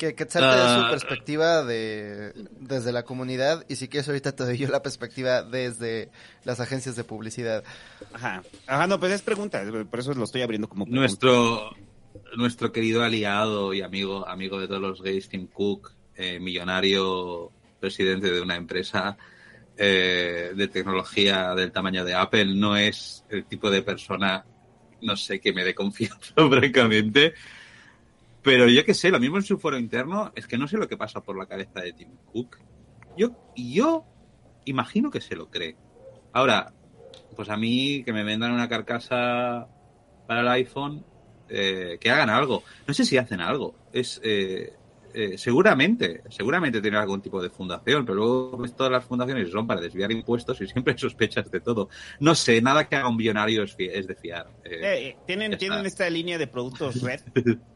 Que, 0.00 0.14
que 0.14 0.24
te 0.24 0.38
de 0.38 0.44
su 0.44 0.48
Ah. 0.48 0.88
perspectiva 0.90 1.62
de, 1.62 2.32
desde 2.58 2.90
la 2.90 3.02
comunidad 3.02 3.66
y 3.68 3.76
si 3.76 3.86
quieres 3.86 4.08
ahorita 4.08 4.34
te 4.34 4.44
doy 4.44 4.56
yo 4.56 4.66
la 4.68 4.82
perspectiva 4.82 5.42
desde 5.42 6.08
las 6.44 6.58
agencias 6.58 6.96
de 6.96 7.04
publicidad. 7.04 7.62
Ajá. 8.14 8.42
Ajá, 8.66 8.86
no, 8.86 8.98
pues 8.98 9.12
es 9.12 9.20
pregunta, 9.20 9.62
por 9.90 10.00
eso 10.00 10.14
lo 10.14 10.24
estoy 10.24 10.40
abriendo 10.40 10.70
como 10.70 10.86
pregunta. 10.86 11.00
Nuestro, 11.00 11.76
nuestro 12.34 12.72
querido 12.72 13.02
aliado 13.04 13.74
y 13.74 13.82
amigo, 13.82 14.26
amigo 14.26 14.58
de 14.58 14.68
todos 14.68 14.80
los 14.80 15.02
gays, 15.02 15.28
Tim 15.28 15.46
Cook, 15.46 15.92
eh, 16.16 16.40
millonario 16.40 17.52
presidente 17.78 18.30
de 18.30 18.40
una 18.40 18.56
empresa 18.56 19.18
eh, 19.76 20.52
de 20.56 20.68
tecnología 20.68 21.54
del 21.54 21.72
tamaño 21.72 22.06
de 22.06 22.14
Apple, 22.14 22.54
no 22.54 22.74
es 22.74 23.26
el 23.28 23.44
tipo 23.44 23.70
de 23.70 23.82
persona, 23.82 24.46
no 25.02 25.14
sé, 25.14 25.40
que 25.40 25.52
me 25.52 25.62
dé 25.62 25.74
confianza, 25.74 26.32
francamente. 26.50 27.34
Pero 28.42 28.68
yo 28.68 28.84
qué 28.84 28.94
sé, 28.94 29.10
lo 29.10 29.20
mismo 29.20 29.36
en 29.36 29.42
su 29.42 29.58
foro 29.58 29.78
interno, 29.78 30.32
es 30.34 30.46
que 30.46 30.56
no 30.56 30.66
sé 30.66 30.78
lo 30.78 30.88
que 30.88 30.96
pasa 30.96 31.22
por 31.22 31.36
la 31.38 31.46
cabeza 31.46 31.80
de 31.80 31.92
Tim 31.92 32.16
Cook. 32.32 32.58
Yo, 33.16 33.36
yo 33.56 34.04
imagino 34.64 35.10
que 35.10 35.20
se 35.20 35.36
lo 35.36 35.50
cree. 35.50 35.76
Ahora, 36.32 36.72
pues 37.36 37.48
a 37.50 37.56
mí 37.56 38.02
que 38.04 38.12
me 38.12 38.24
vendan 38.24 38.52
una 38.52 38.68
carcasa 38.68 39.68
para 40.26 40.40
el 40.40 40.48
iPhone, 40.48 41.04
eh, 41.48 41.98
que 42.00 42.10
hagan 42.10 42.30
algo. 42.30 42.62
No 42.86 42.94
sé 42.94 43.04
si 43.04 43.18
hacen 43.18 43.40
algo. 43.40 43.74
Es 43.92 44.20
eh, 44.24 44.74
eh, 45.14 45.38
seguramente, 45.38 46.22
seguramente 46.30 46.80
tiene 46.80 46.96
algún 46.98 47.20
tipo 47.22 47.42
de 47.42 47.50
fundación, 47.50 48.04
pero 48.04 48.16
luego 48.16 48.56
ves 48.58 48.74
todas 48.74 48.92
las 48.92 49.04
fundaciones 49.04 49.50
son 49.50 49.66
para 49.66 49.80
desviar 49.80 50.10
impuestos 50.12 50.60
y 50.60 50.66
siempre 50.66 50.92
hay 50.94 50.98
sospechas 51.00 51.50
de 51.50 51.60
todo. 51.60 51.88
No 52.20 52.34
sé, 52.34 52.60
nada 52.62 52.88
que 52.88 52.96
haga 52.96 53.08
un 53.08 53.16
billonario 53.16 53.62
es, 53.64 53.74
es 53.78 54.06
de 54.06 54.14
fiar. 54.16 54.50
Eh, 54.64 54.80
Eh, 54.82 55.08
eh, 55.08 55.16
tienen 55.26 55.56
tienen 55.58 55.86
esta 55.86 56.08
línea 56.10 56.38
de 56.38 56.46
productos 56.46 57.00
red 57.02 57.20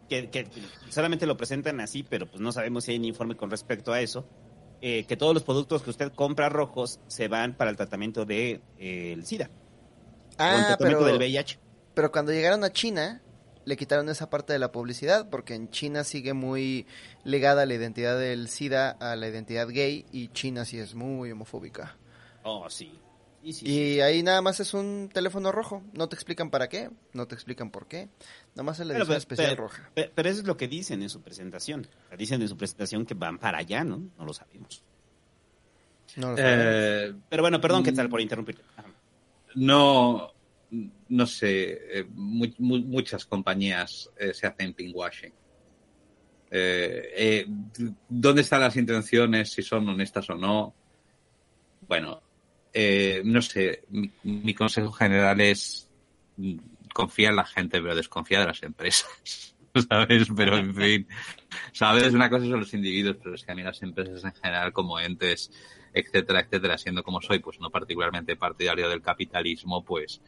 que, 0.08 0.30
que 0.30 0.48
solamente 0.88 1.26
lo 1.26 1.36
presentan 1.36 1.80
así, 1.80 2.02
pero 2.02 2.26
pues 2.30 2.40
no 2.40 2.52
sabemos 2.52 2.84
si 2.84 2.92
hay 2.92 2.98
un 2.98 3.04
informe 3.06 3.36
con 3.36 3.50
respecto 3.50 3.92
a 3.92 4.00
eso. 4.00 4.28
eh, 4.80 5.06
que 5.06 5.16
todos 5.16 5.34
los 5.34 5.44
productos 5.44 5.82
que 5.82 5.90
usted 5.90 6.12
compra 6.12 6.48
rojos 6.50 7.00
se 7.06 7.28
van 7.28 7.56
para 7.56 7.70
el 7.70 7.76
tratamiento 7.76 8.26
de 8.26 8.62
eh, 8.76 9.12
el 9.14 9.24
SIDA 9.26 9.50
o 10.48 10.56
el 10.56 10.64
Ah, 10.66 10.66
tratamiento 10.66 11.04
pero, 11.04 11.04
del 11.04 11.16
VIH. 11.18 11.58
pero 11.94 12.10
cuando 12.12 12.32
llegaron 12.32 12.64
a 12.64 12.72
China 12.72 13.22
le 13.64 13.76
quitaron 13.76 14.08
esa 14.08 14.28
parte 14.30 14.52
de 14.52 14.58
la 14.58 14.70
publicidad 14.72 15.28
porque 15.30 15.54
en 15.54 15.70
China 15.70 16.04
sigue 16.04 16.32
muy 16.34 16.86
ligada 17.24 17.66
la 17.66 17.74
identidad 17.74 18.18
del 18.18 18.48
SIDA 18.48 18.90
a 18.90 19.16
la 19.16 19.28
identidad 19.28 19.68
gay 19.68 20.04
y 20.12 20.28
China 20.28 20.64
sí 20.64 20.78
es 20.78 20.94
muy 20.94 21.30
homofóbica. 21.30 21.96
Oh, 22.42 22.68
sí. 22.68 22.92
Y 23.42 23.52
sí, 23.52 23.66
sí. 23.66 23.72
Y 23.72 24.00
ahí 24.00 24.22
nada 24.22 24.40
más 24.40 24.58
es 24.60 24.72
un 24.72 25.10
teléfono 25.12 25.52
rojo. 25.52 25.82
No 25.92 26.08
te 26.08 26.14
explican 26.14 26.50
para 26.50 26.68
qué, 26.68 26.90
no 27.12 27.26
te 27.26 27.34
explican 27.34 27.70
por 27.70 27.86
qué. 27.86 28.08
Nada 28.54 28.62
más 28.62 28.80
es 28.80 28.86
la 28.86 28.92
edición 28.94 29.08
pero- 29.08 29.18
especial 29.18 29.48
pero- 29.50 29.62
roja. 29.62 29.90
pero- 29.94 30.10
pero 30.14 30.28
eso 30.30 30.40
es 30.40 30.46
lo 30.46 30.56
que 30.56 30.66
dicen 30.68 31.02
en 31.02 31.10
su 31.10 31.20
presentación. 31.20 31.86
Dicen 32.16 32.40
en 32.40 32.48
su 32.48 32.56
presentación 32.56 33.04
que 33.04 33.14
van 33.14 33.38
para 33.38 33.58
allá, 33.58 33.84
¿no? 33.84 33.98
No 34.18 34.24
lo 34.24 34.32
sabemos. 34.32 34.82
No 36.16 36.30
lo 36.30 36.36
sabemos. 36.36 36.64
eh, 36.66 37.14
Pero 37.28 37.42
bueno, 37.42 37.60
perdón, 37.60 37.82
¿qué 37.82 37.92
Mm. 37.92 37.96
tal 37.96 38.08
por 38.08 38.20
interrumpir? 38.20 38.58
No, 39.56 40.32
no 41.08 41.26
sé, 41.26 41.98
eh, 42.00 42.04
mu- 42.14 42.52
mu- 42.58 42.78
muchas 42.86 43.24
compañías 43.26 44.10
eh, 44.18 44.32
se 44.34 44.46
hacen 44.46 44.74
pinkwashing. 44.74 45.32
Eh, 46.50 47.12
eh, 47.16 47.46
¿Dónde 48.08 48.42
están 48.42 48.60
las 48.60 48.76
intenciones? 48.76 49.50
Si 49.52 49.62
son 49.62 49.88
honestas 49.88 50.28
o 50.30 50.34
no. 50.36 50.74
Bueno, 51.88 52.22
no 53.24 53.42
sé, 53.42 53.84
mi, 53.90 54.10
mi 54.22 54.54
consejo 54.54 54.90
general 54.92 55.40
es 55.40 55.88
mm, 56.36 56.56
confía 56.92 57.30
en 57.30 57.36
la 57.36 57.44
gente, 57.44 57.80
pero 57.80 57.94
desconfía 57.94 58.40
de 58.40 58.46
las 58.46 58.62
empresas. 58.62 59.54
¿Sabes? 59.88 60.28
Pero 60.36 60.56
en 60.56 60.74
fin, 60.74 61.08
¿sabes? 61.72 62.14
Una 62.14 62.30
cosa 62.30 62.46
son 62.46 62.60
los 62.60 62.72
individuos, 62.74 63.16
pero 63.22 63.34
es 63.34 63.42
que 63.44 63.50
a 63.52 63.54
mí 63.56 63.62
las 63.64 63.82
empresas 63.82 64.22
en 64.24 64.32
general 64.34 64.72
como 64.72 65.00
entes, 65.00 65.50
etcétera, 65.92 66.40
etcétera, 66.40 66.78
siendo 66.78 67.02
como 67.02 67.20
soy, 67.20 67.40
pues 67.40 67.58
no 67.58 67.70
particularmente 67.70 68.36
partidario 68.36 68.88
del 68.88 69.02
capitalismo, 69.02 69.84
pues 69.84 70.20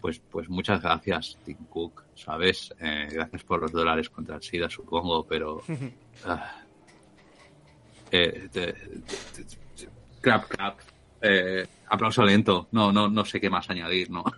pues 0.00 0.20
pues 0.30 0.48
muchas 0.48 0.80
gracias, 0.82 1.36
Tim 1.44 1.56
Cook, 1.68 2.04
¿sabes? 2.14 2.72
Eh, 2.80 3.08
gracias 3.10 3.42
por 3.44 3.60
los 3.60 3.72
dólares 3.72 4.08
contra 4.10 4.36
el 4.36 4.42
SIDA, 4.42 4.68
supongo, 4.70 5.24
pero... 5.26 5.62
ah, 6.24 6.62
eh, 8.10 8.48
te- 8.52 8.72
te- 8.72 9.44
te- 9.44 9.88
clap, 10.20 10.48
clap. 10.48 10.78
Eh, 11.20 11.66
aplauso 11.88 12.22
lento. 12.24 12.68
No, 12.72 12.92
no, 12.92 13.08
no 13.08 13.24
sé 13.24 13.40
qué 13.40 13.50
más 13.50 13.68
añadir, 13.70 14.10
¿no? 14.10 14.24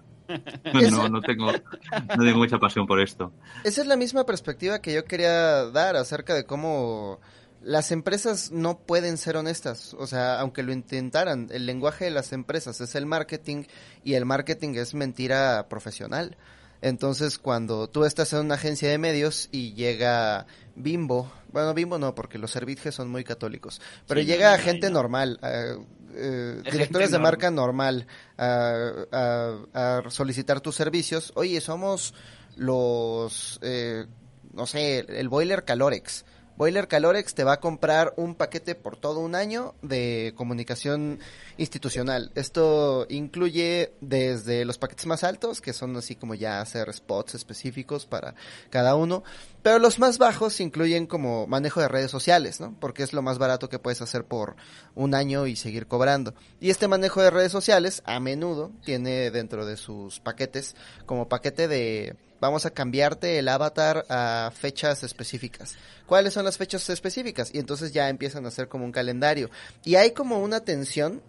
No, 0.73 1.09
no 1.09 1.21
tengo, 1.23 1.51
no 1.51 2.25
tengo 2.25 2.39
mucha 2.39 2.57
pasión 2.59 2.87
por 2.87 3.01
esto. 3.01 3.33
Esa 3.65 3.81
es 3.81 3.87
la 3.89 3.97
misma 3.97 4.25
perspectiva 4.25 4.81
que 4.81 4.95
yo 4.95 5.05
quería 5.05 5.65
dar 5.73 5.97
acerca 5.97 6.35
de 6.35 6.45
cómo 6.45 7.19
las 7.63 7.93
empresas 7.93 8.51
no 8.51 8.79
pueden 8.79 9.19
ser 9.19 9.37
honestas. 9.37 9.95
O 9.95 10.07
sea, 10.07 10.41
aunque 10.41 10.63
lo 10.63 10.73
intentaran, 10.73 11.49
el 11.53 11.67
lenguaje 11.67 12.07
de 12.07 12.11
las 12.11 12.33
empresas 12.33 12.81
es 12.81 12.95
el 12.95 13.07
marketing 13.07 13.65
y 14.05 14.15
el 14.15 14.25
marketing 14.25 14.75
es 14.77 14.95
mentira 14.95 15.67
profesional. 15.69 16.37
Entonces, 16.83 17.39
cuando 17.39 17.89
tú 17.91 18.07
estás 18.07 18.33
en 18.33 18.39
una 18.41 18.55
agencia 18.55 18.89
de 18.89 18.97
medios 18.97 19.51
y 19.53 19.75
llega 19.75 20.47
Bimbo, 20.77 21.31
bueno, 21.53 21.75
Bimbo 21.75 21.99
no, 21.99 22.15
porque 22.15 22.39
los 22.39 22.51
servitjes 22.51 22.95
son 22.95 23.11
muy 23.11 23.23
católicos, 23.23 23.83
pero 24.07 24.21
Sí, 24.21 24.27
llega 24.27 24.57
no, 24.57 24.63
gente 24.63 24.89
no. 24.89 24.95
normal, 24.95 25.39
eh, 25.43 25.77
eh, 26.15 26.63
directores 26.73 27.11
de 27.11 27.19
normal. 27.19 27.33
marca 27.33 27.51
normal, 27.51 28.07
a, 28.39 28.91
a- 29.13 29.99
a 30.07 30.11
solicitar 30.11 30.63
tus 30.63 30.75
servicios. 30.77 31.33
Oye, 31.35 31.61
somos 31.61 32.15
los, 32.57 33.59
eh, 33.63 34.07
no 34.55 34.67
sé, 34.67 35.01
el 35.01 35.29
Boiler 35.29 35.65
Calorex. 35.67 36.25
Boiler 36.61 36.89
Calorex 36.89 37.33
te 37.33 37.43
va 37.43 37.55
a 37.55 37.61
comprar 37.61 38.13
un 38.19 38.35
paquete 38.35 38.75
por 38.75 38.99
todo 38.99 39.21
un 39.21 39.35
año 39.35 39.75
de 39.81 40.35
comunicación 40.37 41.19
institucional. 41.57 42.33
Esto 42.35 43.07
incluye 43.09 43.95
desde 44.03 44.67
los 44.67 44.77
paquetes 44.77 45.07
más 45.07 45.25
altos, 45.25 45.63
que 45.63 45.73
son 45.73 45.97
así 45.97 46.17
como 46.17 46.35
ya 46.35 46.61
hacer 46.61 46.93
spots 46.93 47.35
específicos 47.35 48.05
para 48.05 48.35
cada 48.69 48.95
uno, 48.95 49.25
pero 49.63 49.79
los 49.79 49.99
más 49.99 50.19
bajos 50.19 50.61
incluyen 50.61 51.07
como 51.07 51.47
manejo 51.47 51.81
de 51.81 51.89
redes 51.89 52.11
sociales, 52.11 52.61
¿no? 52.61 52.77
Porque 52.79 53.05
es 53.05 53.15
lo 53.15 53.23
más 53.23 53.39
barato 53.39 53.71
que 53.71 53.79
puedes 53.79 54.03
hacer 54.03 54.27
por 54.27 54.55
un 54.95 55.15
año 55.15 55.47
y 55.47 55.57
seguir 55.57 55.87
cobrando. 55.87 56.35
Y 56.61 56.69
este 56.69 56.89
manejo 56.89 57.23
de 57.23 57.31
redes 57.31 57.53
sociales 57.53 58.03
a 58.05 58.21
menudo 58.21 58.71
tiene 58.85 59.31
dentro 59.31 59.65
de 59.65 59.79
sus 59.79 60.21
paquetes 60.21 60.77
como 61.07 61.27
paquete 61.27 61.69
de 61.69 62.17
vamos 62.41 62.67
a 62.67 62.71
cambiarte 62.71 63.39
el 63.39 63.49
avatar 63.49 64.07
a 64.09 64.51
fechas 64.55 65.03
específicas. 65.03 65.77
¿Cuáles 66.07 66.35
son 66.35 66.45
las 66.45 66.59
fechas 66.59 66.89
específicas? 66.91 67.51
Y 67.55 67.59
entonces 67.59 67.93
ya 67.93 68.09
empiezan 68.09 68.45
a 68.45 68.49
hacer 68.49 68.69
como 68.69 68.85
un 68.85 68.93
calendario. 68.93 69.51
Y 69.85 69.95
hay 69.95 70.13
como 70.13 70.41
una 70.41 70.61
tensión 70.61 71.23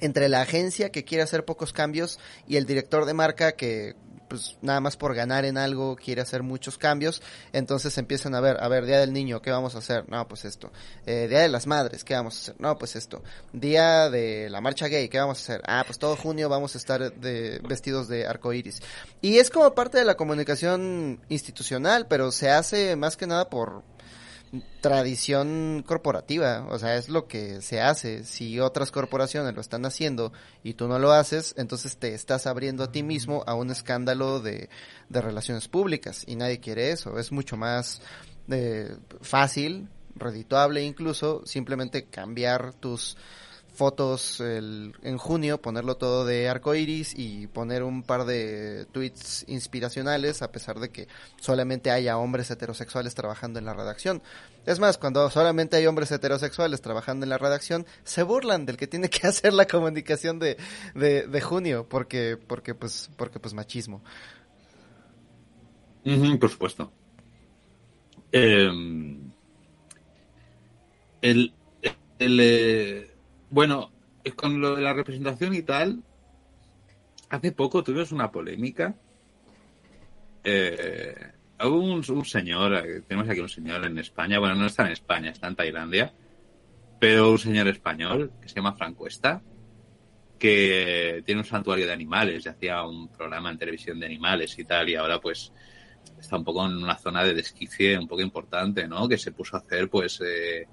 entre 0.00 0.28
la 0.28 0.42
agencia 0.42 0.90
que 0.90 1.04
quiere 1.04 1.22
hacer 1.22 1.44
pocos 1.44 1.72
cambios 1.72 2.18
y 2.46 2.56
el 2.56 2.66
director 2.66 3.04
de 3.04 3.14
marca 3.14 3.52
que 3.52 3.94
pues 4.30 4.56
nada 4.62 4.80
más 4.80 4.96
por 4.96 5.14
ganar 5.14 5.44
en 5.44 5.58
algo 5.58 5.96
quiere 5.96 6.22
hacer 6.22 6.44
muchos 6.44 6.78
cambios, 6.78 7.20
entonces 7.52 7.98
empiezan 7.98 8.36
a 8.36 8.40
ver, 8.40 8.62
a 8.62 8.68
ver, 8.68 8.86
Día 8.86 9.00
del 9.00 9.12
Niño, 9.12 9.42
¿qué 9.42 9.50
vamos 9.50 9.74
a 9.74 9.78
hacer? 9.78 10.08
No, 10.08 10.26
pues 10.28 10.44
esto. 10.44 10.70
Eh, 11.04 11.26
Día 11.28 11.40
de 11.40 11.48
las 11.48 11.66
Madres, 11.66 12.04
¿qué 12.04 12.14
vamos 12.14 12.36
a 12.36 12.40
hacer? 12.40 12.54
No, 12.60 12.78
pues 12.78 12.94
esto. 12.94 13.22
Día 13.52 14.08
de 14.08 14.48
la 14.48 14.60
marcha 14.60 14.86
gay, 14.86 15.08
¿qué 15.08 15.18
vamos 15.18 15.38
a 15.38 15.42
hacer? 15.42 15.62
Ah, 15.66 15.82
pues 15.84 15.98
todo 15.98 16.14
junio 16.14 16.48
vamos 16.48 16.76
a 16.76 16.78
estar 16.78 17.12
de, 17.12 17.58
vestidos 17.68 18.06
de 18.06 18.24
arco 18.24 18.52
iris. 18.52 18.80
Y 19.20 19.38
es 19.38 19.50
como 19.50 19.74
parte 19.74 19.98
de 19.98 20.04
la 20.04 20.16
comunicación 20.16 21.20
institucional, 21.28 22.06
pero 22.06 22.30
se 22.30 22.50
hace 22.50 22.94
más 22.94 23.16
que 23.16 23.26
nada 23.26 23.50
por 23.50 23.82
tradición 24.80 25.84
corporativa, 25.86 26.66
o 26.70 26.78
sea, 26.78 26.96
es 26.96 27.08
lo 27.08 27.28
que 27.28 27.62
se 27.62 27.80
hace. 27.80 28.24
Si 28.24 28.58
otras 28.58 28.90
corporaciones 28.90 29.54
lo 29.54 29.60
están 29.60 29.84
haciendo 29.84 30.32
y 30.64 30.74
tú 30.74 30.88
no 30.88 30.98
lo 30.98 31.12
haces, 31.12 31.54
entonces 31.56 31.96
te 31.96 32.14
estás 32.14 32.46
abriendo 32.46 32.82
a 32.82 32.90
ti 32.90 33.02
mismo 33.02 33.44
a 33.46 33.54
un 33.54 33.70
escándalo 33.70 34.40
de, 34.40 34.68
de 35.08 35.20
relaciones 35.20 35.68
públicas 35.68 36.24
y 36.26 36.36
nadie 36.36 36.60
quiere 36.60 36.90
eso. 36.90 37.18
Es 37.18 37.30
mucho 37.30 37.56
más 37.56 38.02
eh, 38.48 38.96
fácil, 39.20 39.88
redituable 40.16 40.82
incluso, 40.82 41.42
simplemente 41.46 42.06
cambiar 42.06 42.74
tus 42.74 43.16
fotos 43.80 44.40
el, 44.40 44.92
en 45.02 45.16
junio, 45.16 45.62
ponerlo 45.62 45.96
todo 45.96 46.26
de 46.26 46.50
arco 46.50 46.74
iris 46.74 47.14
y 47.16 47.46
poner 47.46 47.82
un 47.82 48.02
par 48.02 48.26
de 48.26 48.84
tweets 48.92 49.46
inspiracionales, 49.48 50.42
a 50.42 50.52
pesar 50.52 50.80
de 50.80 50.90
que 50.90 51.08
solamente 51.40 51.90
haya 51.90 52.18
hombres 52.18 52.50
heterosexuales 52.50 53.14
trabajando 53.14 53.58
en 53.58 53.64
la 53.64 53.72
redacción. 53.72 54.20
Es 54.66 54.80
más, 54.80 54.98
cuando 54.98 55.30
solamente 55.30 55.78
hay 55.78 55.86
hombres 55.86 56.12
heterosexuales 56.12 56.82
trabajando 56.82 57.24
en 57.24 57.30
la 57.30 57.38
redacción, 57.38 57.86
se 58.04 58.22
burlan 58.22 58.66
del 58.66 58.76
que 58.76 58.86
tiene 58.86 59.08
que 59.08 59.26
hacer 59.26 59.54
la 59.54 59.66
comunicación 59.66 60.38
de, 60.38 60.58
de, 60.94 61.40
junio, 61.40 61.86
porque, 61.88 62.36
porque, 62.36 62.74
pues, 62.74 63.08
porque, 63.16 63.40
pues, 63.40 63.54
machismo. 63.54 64.02
por 66.38 66.50
supuesto. 66.50 66.92
Em, 68.30 69.32
el, 71.22 71.54
el, 72.18 72.40
eh, 72.40 73.09
bueno, 73.50 73.90
con 74.36 74.60
lo 74.60 74.76
de 74.76 74.82
la 74.82 74.92
representación 74.92 75.54
y 75.54 75.62
tal, 75.62 76.02
hace 77.28 77.52
poco 77.52 77.82
tuvimos 77.82 78.12
una 78.12 78.30
polémica. 78.30 78.94
Eh, 80.44 81.14
hubo 81.62 81.80
un, 81.80 82.24
señor, 82.24 82.74
eh, 82.74 83.02
tenemos 83.06 83.28
aquí 83.28 83.40
un 83.40 83.48
señor 83.48 83.84
en 83.84 83.98
España, 83.98 84.38
bueno, 84.38 84.54
no 84.54 84.66
está 84.66 84.86
en 84.86 84.92
España, 84.92 85.30
está 85.30 85.48
en 85.48 85.56
Tailandia, 85.56 86.14
pero 86.98 87.32
un 87.32 87.38
señor 87.38 87.68
español 87.68 88.32
que 88.40 88.48
se 88.48 88.54
llama 88.54 88.74
Francuesta, 88.74 89.42
que 90.38 91.22
tiene 91.26 91.42
un 91.42 91.46
santuario 91.46 91.86
de 91.86 91.92
animales, 91.92 92.46
y 92.46 92.48
hacía 92.48 92.82
un 92.84 93.08
programa 93.08 93.50
en 93.50 93.58
televisión 93.58 94.00
de 94.00 94.06
animales 94.06 94.58
y 94.58 94.64
tal, 94.64 94.88
y 94.88 94.94
ahora 94.94 95.20
pues 95.20 95.52
está 96.18 96.36
un 96.36 96.44
poco 96.44 96.64
en 96.64 96.76
una 96.76 96.96
zona 96.96 97.24
de 97.24 97.34
desquicie 97.34 97.98
un 97.98 98.08
poco 98.08 98.22
importante, 98.22 98.86
¿no? 98.88 99.08
Que 99.08 99.18
se 99.18 99.32
puso 99.32 99.56
a 99.56 99.60
hacer 99.60 99.90
pues... 99.90 100.20
Eh, 100.24 100.66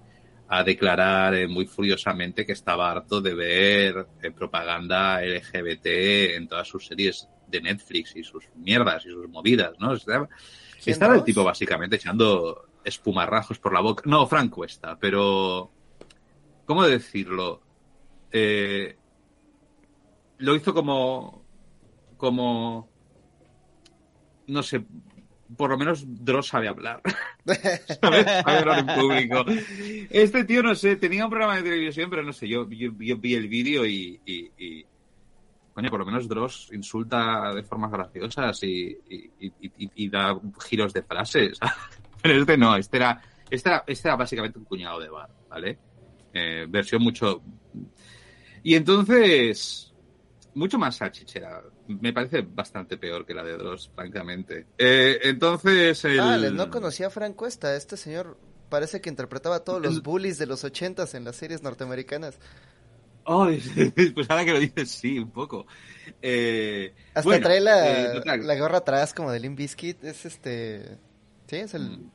a 0.49 0.63
declarar 0.63 1.35
eh, 1.35 1.47
muy 1.47 1.65
furiosamente 1.65 2.45
que 2.45 2.53
estaba 2.53 2.89
harto 2.89 3.21
de 3.21 3.33
ver 3.33 4.07
eh, 4.21 4.31
propaganda 4.31 5.21
LGBT 5.21 5.85
en 6.35 6.47
todas 6.47 6.67
sus 6.67 6.85
series 6.85 7.27
de 7.47 7.61
Netflix 7.61 8.15
y 8.15 8.23
sus 8.23 8.47
mierdas 8.55 9.05
y 9.05 9.09
sus 9.09 9.27
movidas, 9.29 9.73
¿no? 9.79 9.93
Estaba, 9.93 11.15
el 11.15 11.23
tipo 11.23 11.43
básicamente 11.43 11.97
echando 11.97 12.69
espumarrajos 12.83 13.59
por 13.59 13.73
la 13.73 13.81
boca. 13.81 14.03
No, 14.05 14.25
Frank 14.27 14.51
Cuesta, 14.51 14.97
pero... 14.97 15.71
¿Cómo 16.65 16.83
decirlo? 16.83 17.61
Eh, 18.31 18.97
lo 20.37 20.55
hizo 20.55 20.73
como... 20.73 21.45
como... 22.15 22.89
No 24.47 24.63
sé, 24.63 24.85
por 25.55 25.69
lo 25.69 25.77
menos 25.77 26.03
Dross 26.05 26.47
sabe 26.47 26.67
hablar. 26.67 27.01
Sabe 28.01 28.25
hablar 28.43 28.79
en 28.79 28.99
público. 28.99 29.45
Este 30.09 30.43
tío, 30.43 30.61
no 30.61 30.75
sé, 30.75 30.97
tenía 30.97 31.23
un 31.23 31.29
programa 31.29 31.55
de 31.55 31.63
televisión, 31.63 32.09
pero 32.09 32.23
no 32.23 32.33
sé, 32.33 32.47
yo, 32.47 32.67
yo, 32.69 33.17
vi 33.17 33.35
el 33.35 33.47
vídeo 33.47 33.85
y, 33.85 34.19
y, 34.25 34.85
Coño, 35.73 35.89
por 35.89 35.99
lo 35.99 36.05
menos 36.05 36.27
Dross 36.27 36.69
insulta 36.73 37.53
de 37.53 37.63
formas 37.63 37.91
graciosas 37.91 38.59
y, 38.63 40.09
da 40.09 40.37
giros 40.67 40.91
de 40.91 41.03
frases. 41.03 41.59
pero 42.21 42.41
este 42.41 42.57
no, 42.57 42.75
este 42.75 42.97
era, 42.97 43.21
este 43.49 43.69
era, 43.69 43.83
este 43.85 44.07
era 44.07 44.17
básicamente 44.17 44.57
un 44.57 44.65
cuñado 44.65 44.99
de 44.99 45.09
bar, 45.09 45.29
¿vale? 45.49 45.77
Eh, 46.33 46.65
versión 46.67 47.03
mucho... 47.03 47.41
Y 48.63 48.75
entonces 48.75 49.93
mucho 50.55 50.77
más 50.79 50.97
salchichera. 50.97 51.61
Me 51.87 52.13
parece 52.13 52.41
bastante 52.41 52.97
peor 52.97 53.25
que 53.25 53.33
la 53.33 53.43
de 53.43 53.57
Dross, 53.57 53.89
francamente. 53.93 54.67
Eh, 54.77 55.19
entonces. 55.23 56.03
El... 56.05 56.55
no 56.55 56.69
conocía 56.69 57.07
a 57.07 57.09
Frank 57.09 57.35
Cuesta. 57.35 57.75
Este 57.75 57.97
señor 57.97 58.37
parece 58.69 59.01
que 59.01 59.09
interpretaba 59.09 59.57
a 59.57 59.63
todos 59.63 59.81
los 59.81 60.03
bullies 60.03 60.37
de 60.37 60.45
los 60.45 60.63
ochentas 60.63 61.13
en 61.13 61.23
las 61.23 61.35
series 61.37 61.63
norteamericanas. 61.63 62.39
Oh, 63.23 63.47
pues 64.15 64.29
ahora 64.29 64.45
que 64.45 64.53
lo 64.53 64.59
dices, 64.59 64.89
sí, 64.89 65.19
un 65.19 65.31
poco. 65.31 65.65
Eh, 66.21 66.93
Hasta 67.13 67.39
trae 67.39 67.59
la, 67.59 68.15
eh, 68.15 68.21
la, 68.25 68.55
gorra 68.55 68.77
atrás 68.77 69.13
como 69.13 69.31
de 69.31 69.39
Limp 69.39 69.57
Bizkit. 69.57 70.03
Es 70.03 70.25
este. 70.25 70.97
Sí, 71.47 71.57
es 71.57 71.73
el. 71.73 71.83
Mm. 71.83 72.11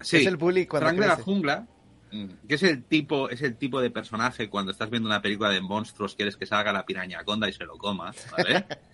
Sí, 0.00 0.16
es 0.18 0.26
el 0.26 0.36
bully 0.36 0.66
cuando. 0.66 0.88
Frank 0.88 1.00
de 1.00 1.06
la 1.06 1.16
jungla 1.16 1.68
Mm. 2.14 2.46
que 2.46 2.54
es 2.54 2.62
el 2.62 2.84
tipo, 2.84 3.28
es 3.28 3.42
el 3.42 3.56
tipo 3.56 3.80
de 3.80 3.90
personaje 3.90 4.48
cuando 4.48 4.70
estás 4.70 4.88
viendo 4.88 5.08
una 5.08 5.20
película 5.20 5.50
de 5.50 5.60
monstruos, 5.60 6.14
quieres 6.14 6.36
que 6.36 6.46
salga 6.46 6.72
la 6.72 6.86
piraña 6.86 7.24
conda 7.24 7.48
y 7.48 7.52
se 7.52 7.64
lo 7.64 7.76
coma, 7.76 8.14
¿vale? 8.30 8.64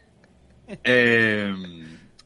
Eh, 0.84 1.54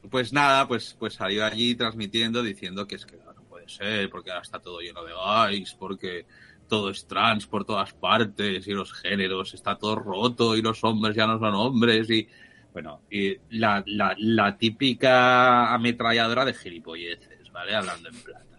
pues 0.09 0.33
nada, 0.33 0.67
pues, 0.67 0.95
pues 0.97 1.15
salió 1.15 1.45
allí 1.45 1.75
transmitiendo 1.75 2.43
diciendo 2.43 2.87
que 2.87 2.95
es 2.95 3.05
que 3.05 3.17
no 3.17 3.43
puede 3.49 3.67
ser, 3.67 4.09
porque 4.09 4.31
ahora 4.31 4.43
está 4.43 4.59
todo 4.59 4.79
lleno 4.79 5.03
de 5.03 5.13
gays, 5.13 5.73
porque 5.73 6.25
todo 6.67 6.89
es 6.89 7.07
trans 7.07 7.47
por 7.47 7.65
todas 7.65 7.93
partes 7.93 8.67
y 8.67 8.71
los 8.71 8.93
géneros 8.93 9.53
está 9.53 9.77
todo 9.77 9.95
roto 9.95 10.55
y 10.55 10.61
los 10.61 10.83
hombres 10.83 11.15
ya 11.15 11.27
no 11.27 11.39
son 11.39 11.53
hombres 11.53 12.09
y 12.09 12.27
bueno, 12.73 13.01
y 13.09 13.37
la, 13.51 13.83
la, 13.85 14.57
típica 14.57 15.73
ametralladora 15.73 16.43
de 16.43 16.53
gilipolleces, 16.53 17.49
¿vale? 17.49 17.73
Hablando 17.73 18.09
en 18.09 18.15
plata. 18.15 18.57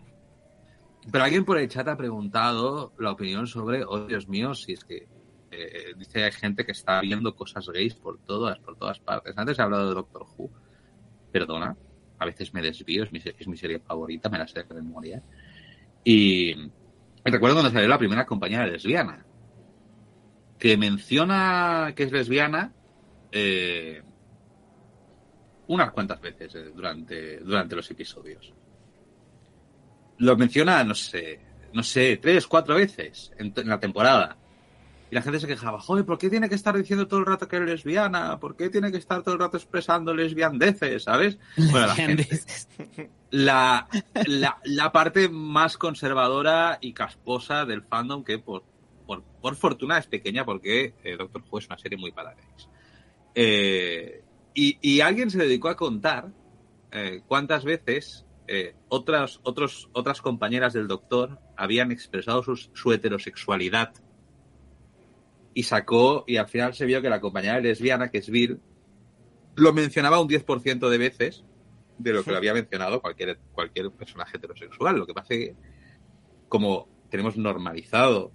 Pero 1.13 1.23
alguien 1.23 1.45
por 1.45 1.59
el 1.59 1.69
chat 1.69 1.87
ha 1.87 1.99
preguntado 1.99 2.95
la 2.99 3.13
opinión 3.13 3.47
sobre, 3.47 3.85
oh 3.85 4.07
Dios 4.07 4.27
mío, 4.27 4.55
si 4.55 4.73
es 4.73 4.85
que 4.85 5.07
eh, 5.59 5.95
dice 5.97 6.25
hay 6.25 6.33
gente 6.33 6.65
que 6.65 6.73
está 6.73 7.01
viendo 7.01 7.35
cosas 7.35 7.69
gays 7.69 7.95
por 7.95 8.19
todas, 8.19 8.59
por 8.59 8.77
todas 8.77 8.99
partes. 9.01 9.37
Antes 9.37 9.59
he 9.59 9.63
hablado 9.63 9.89
de 9.89 9.95
Doctor 9.95 10.27
Who. 10.37 10.51
Perdona, 11.33 11.77
a 12.19 12.25
veces 12.25 12.55
me 12.55 12.63
desvío, 12.63 13.05
es 13.05 13.13
mi, 13.13 13.57
serie 13.57 13.81
favorita, 13.81 14.29
me 14.29 14.39
la 14.39 14.47
sé 14.47 14.63
de 14.63 14.75
memoria. 14.75 15.23
Y 16.05 16.55
recuerdo 17.25 17.57
cuando 17.57 17.73
salió 17.73 17.89
la 17.89 17.99
primera 17.99 18.25
compañera 18.25 18.67
lesbiana, 18.67 19.25
que 20.59 20.77
menciona 20.77 21.93
que 21.95 22.05
es 22.05 22.13
lesbiana 22.13 22.73
eh, 23.33 24.03
unas 25.67 25.91
cuantas 25.91 26.21
veces 26.21 26.55
eh, 26.55 26.71
durante, 26.75 27.39
durante 27.41 27.77
los 27.77 27.91
episodios 27.91 28.55
lo 30.19 30.37
menciona, 30.37 30.83
no 30.85 30.95
sé, 30.95 31.41
no 31.73 31.83
sé, 31.83 32.19
tres, 32.19 32.47
cuatro 32.47 32.77
veces 32.77 33.33
en, 33.39 33.53
la 33.69 33.79
temporada. 33.79 34.37
Y 35.11 35.15
la 35.15 35.23
gente 35.23 35.39
se 35.39 35.47
quejaba, 35.47 35.81
joder, 35.81 36.05
¿por 36.05 36.19
qué 36.19 36.29
tiene 36.29 36.49
que 36.49 36.57
estar 36.57 36.77
diciendo 36.77 37.07
todo 37.07 37.21
el 37.21 37.27
rato 37.27 37.47
que 37.47 37.57
es 37.57 37.63
lesbiana? 37.63 38.41
¿Por 38.41 38.57
qué 38.57 38.71
tiene 38.71 38.91
que 38.91 38.99
estar 38.99 39.23
todo 39.23 39.35
el 39.35 39.41
rato 39.41 39.57
expresando 39.57 40.15
lesbiandeces, 40.15 41.05
¿sabes? 41.05 41.39
Bueno, 41.57 41.87
la, 43.31 43.89
la, 44.27 44.59
la, 44.65 44.93
parte 44.93 45.29
más 45.29 45.77
conservadora 45.79 46.79
y 46.81 46.93
casposa 46.93 47.65
del 47.65 47.83
fandom, 47.83 48.25
que 48.25 48.39
por, 48.39 48.65
por, 49.07 49.23
por 49.23 49.55
fortuna 49.55 49.99
es 49.99 50.07
pequeña 50.07 50.45
porque 50.45 50.95
eh, 51.05 51.17
Doctor 51.17 51.43
Who 51.49 51.59
es 51.59 51.67
una 51.67 51.79
serie 51.79 51.99
muy 51.99 52.11
para 52.11 52.35
gays. 52.35 52.69
Eh, 53.35 54.25
y, 54.55 54.79
y, 54.81 55.01
alguien 55.03 55.31
se 55.31 55.39
dedicó 55.39 55.69
a 55.69 55.77
contar 55.77 56.33
eh, 56.91 57.21
cuántas 57.29 57.65
veces 57.65 58.27
eh, 58.49 58.75
otras, 58.89 59.41
otros, 59.43 59.89
otras 59.93 60.21
compañeras 60.23 60.73
del 60.73 60.87
doctor 60.87 61.41
habían 61.57 61.91
expresado 61.91 62.43
su, 62.43 62.93
heterosexualidad 62.93 63.93
y 65.57 65.63
sacó, 65.63 66.25
y 66.27 66.37
al 66.37 66.49
final 66.49 66.75
se 66.75 66.85
vio 66.85 67.01
que 67.01 67.09
la 67.09 67.19
compañera 67.19 67.59
lesbiana, 67.61 68.11
que 68.11 68.19
es 68.19 68.29
Vir, 68.29 68.59
lo 69.55 69.73
mencionaba 69.73 70.21
un 70.21 70.29
10% 70.29 70.91
de 70.91 70.99
veces 70.99 71.45
de 71.97 72.13
lo 72.13 72.23
que 72.23 72.31
lo 72.31 72.37
había 72.37 72.53
mencionado 72.53 73.01
cualquier, 73.01 73.39
cualquier 73.53 73.91
personaje 73.91 74.37
heterosexual. 74.37 74.99
Lo 74.99 75.07
que 75.07 75.15
pasa 75.15 75.33
es 75.33 75.41
que, 75.41 75.57
como 76.51 76.87
tenemos 77.09 77.39
normalizado 77.39 78.33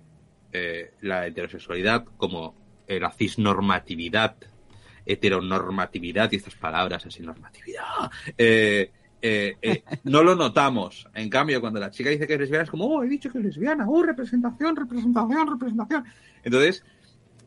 eh, 0.52 0.96
la 1.02 1.28
heterosexualidad 1.28 2.06
como 2.18 2.56
eh, 2.88 3.00
la 3.00 3.12
cisnormatividad, 3.12 4.38
heteronormatividad 5.06 6.32
y 6.32 6.38
estas 6.38 6.56
palabras 6.56 7.06
así, 7.06 7.22
normatividad, 7.22 8.10
eh, 8.36 8.90
eh, 9.22 9.84
no 10.06 10.24
lo 10.24 10.36
notamos. 10.36 11.08
En 11.14 11.30
cambio, 11.30 11.62
cuando 11.62 11.80
la 11.80 11.92
chica 11.92 12.10
dice 12.10 12.26
que 12.26 12.34
es 12.34 12.40
lesbiana, 12.40 12.64
es 12.64 12.72
como, 12.72 12.86
oh, 12.86 13.04
he 13.04 13.08
dicho 13.08 13.32
que 13.32 13.38
es 13.38 13.44
lesbiana, 13.44 13.86
oh, 13.88 14.02
representación, 14.02 14.76
representación, 14.76 15.48
representación. 15.48 16.06
Entonces, 16.44 16.84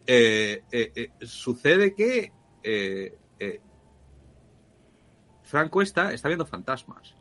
eh, 0.06 1.10
sucede 1.22 1.94
que 1.94 2.32
Frank 5.44 5.70
Cuesta 5.70 6.12
está 6.12 6.28
viendo 6.28 6.46
fantasmas. 6.46 7.14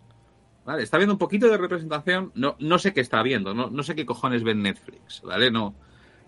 ¿Vale? 0.66 0.84
Está 0.84 0.98
viendo 0.98 1.14
un 1.14 1.20
poquito 1.20 1.48
de 1.48 1.58
representación. 1.58 2.32
No, 2.36 2.56
no 2.60 2.80
sé 2.80 2.94
qué 2.94 3.02
está 3.02 3.22
viendo, 3.22 3.54
no, 3.54 3.70
no 3.70 3.84
sé 3.84 3.96
qué 3.96 4.06
cojones 4.06 4.44
ve 4.44 4.56
Netflix, 4.56 5.22
¿vale? 5.22 5.52
No, 5.52 5.76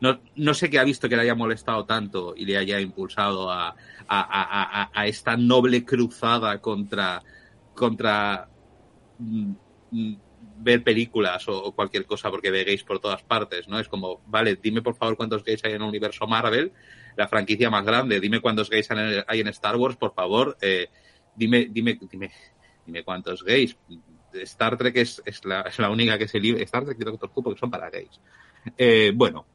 no, 0.02 0.20
no 0.36 0.54
sé 0.54 0.70
qué 0.70 0.78
ha 0.78 0.84
visto 0.84 1.08
que 1.08 1.16
le 1.16 1.22
haya 1.24 1.36
molestado 1.36 1.86
tanto 1.86 2.34
y 2.36 2.46
le 2.46 2.58
haya 2.58 2.80
impulsado 2.82 3.50
a, 3.50 3.70
a, 3.70 3.76
a, 4.08 4.92
a 4.94 5.08
esta 5.08 5.38
noble 5.38 5.86
cruzada 5.86 6.60
contra, 6.60 7.24
contra 7.74 8.50
mm, 9.20 9.52
mm, 9.92 10.16
ver 10.66 10.84
películas 10.84 11.48
o, 11.48 11.72
cualquier 11.74 12.06
cosa 12.06 12.32
porque 12.32 12.50
ve 12.50 12.64
gays 12.64 12.84
por 12.84 13.00
todas 13.00 13.22
partes, 13.22 13.68
¿no? 13.68 13.80
Es 13.80 13.88
como, 13.88 14.22
vale, 14.26 14.56
dime 14.56 14.82
por 14.82 14.96
favor 14.96 15.16
cuántos 15.16 15.44
gays 15.44 15.64
hay 15.64 15.74
en 15.74 15.82
el 15.84 15.88
universo 15.88 16.26
Marvel, 16.26 16.74
la 17.16 17.28
franquicia 17.28 17.70
más 17.70 17.86
grande, 17.86 18.20
dime 18.20 18.42
cuántos 18.42 18.70
gays 18.70 18.90
hay 19.28 19.40
en 19.40 19.48
Star 19.50 19.76
Wars, 19.76 19.96
por 19.96 20.16
favor, 20.16 20.58
eh, 20.60 20.88
dime, 21.36 21.68
dime, 21.70 22.00
dime, 22.02 22.32
dime 22.84 23.04
cuántos 23.04 23.44
gays. 23.44 23.78
Star 24.34 24.76
Trek 24.76 24.98
es, 24.98 25.22
es, 25.24 25.46
la, 25.46 25.90
única 25.90 26.18
que 26.18 26.28
se 26.28 26.40
libre, 26.40 26.64
Star 26.64 26.84
Trek 26.84 26.98
y 27.00 27.04
Doctor 27.06 27.30
Who 27.34 27.44
porque 27.44 27.60
son 27.60 27.70
para 27.70 27.92
gays. 27.92 28.20
Eh, 28.76 29.14
bueno, 29.16 29.46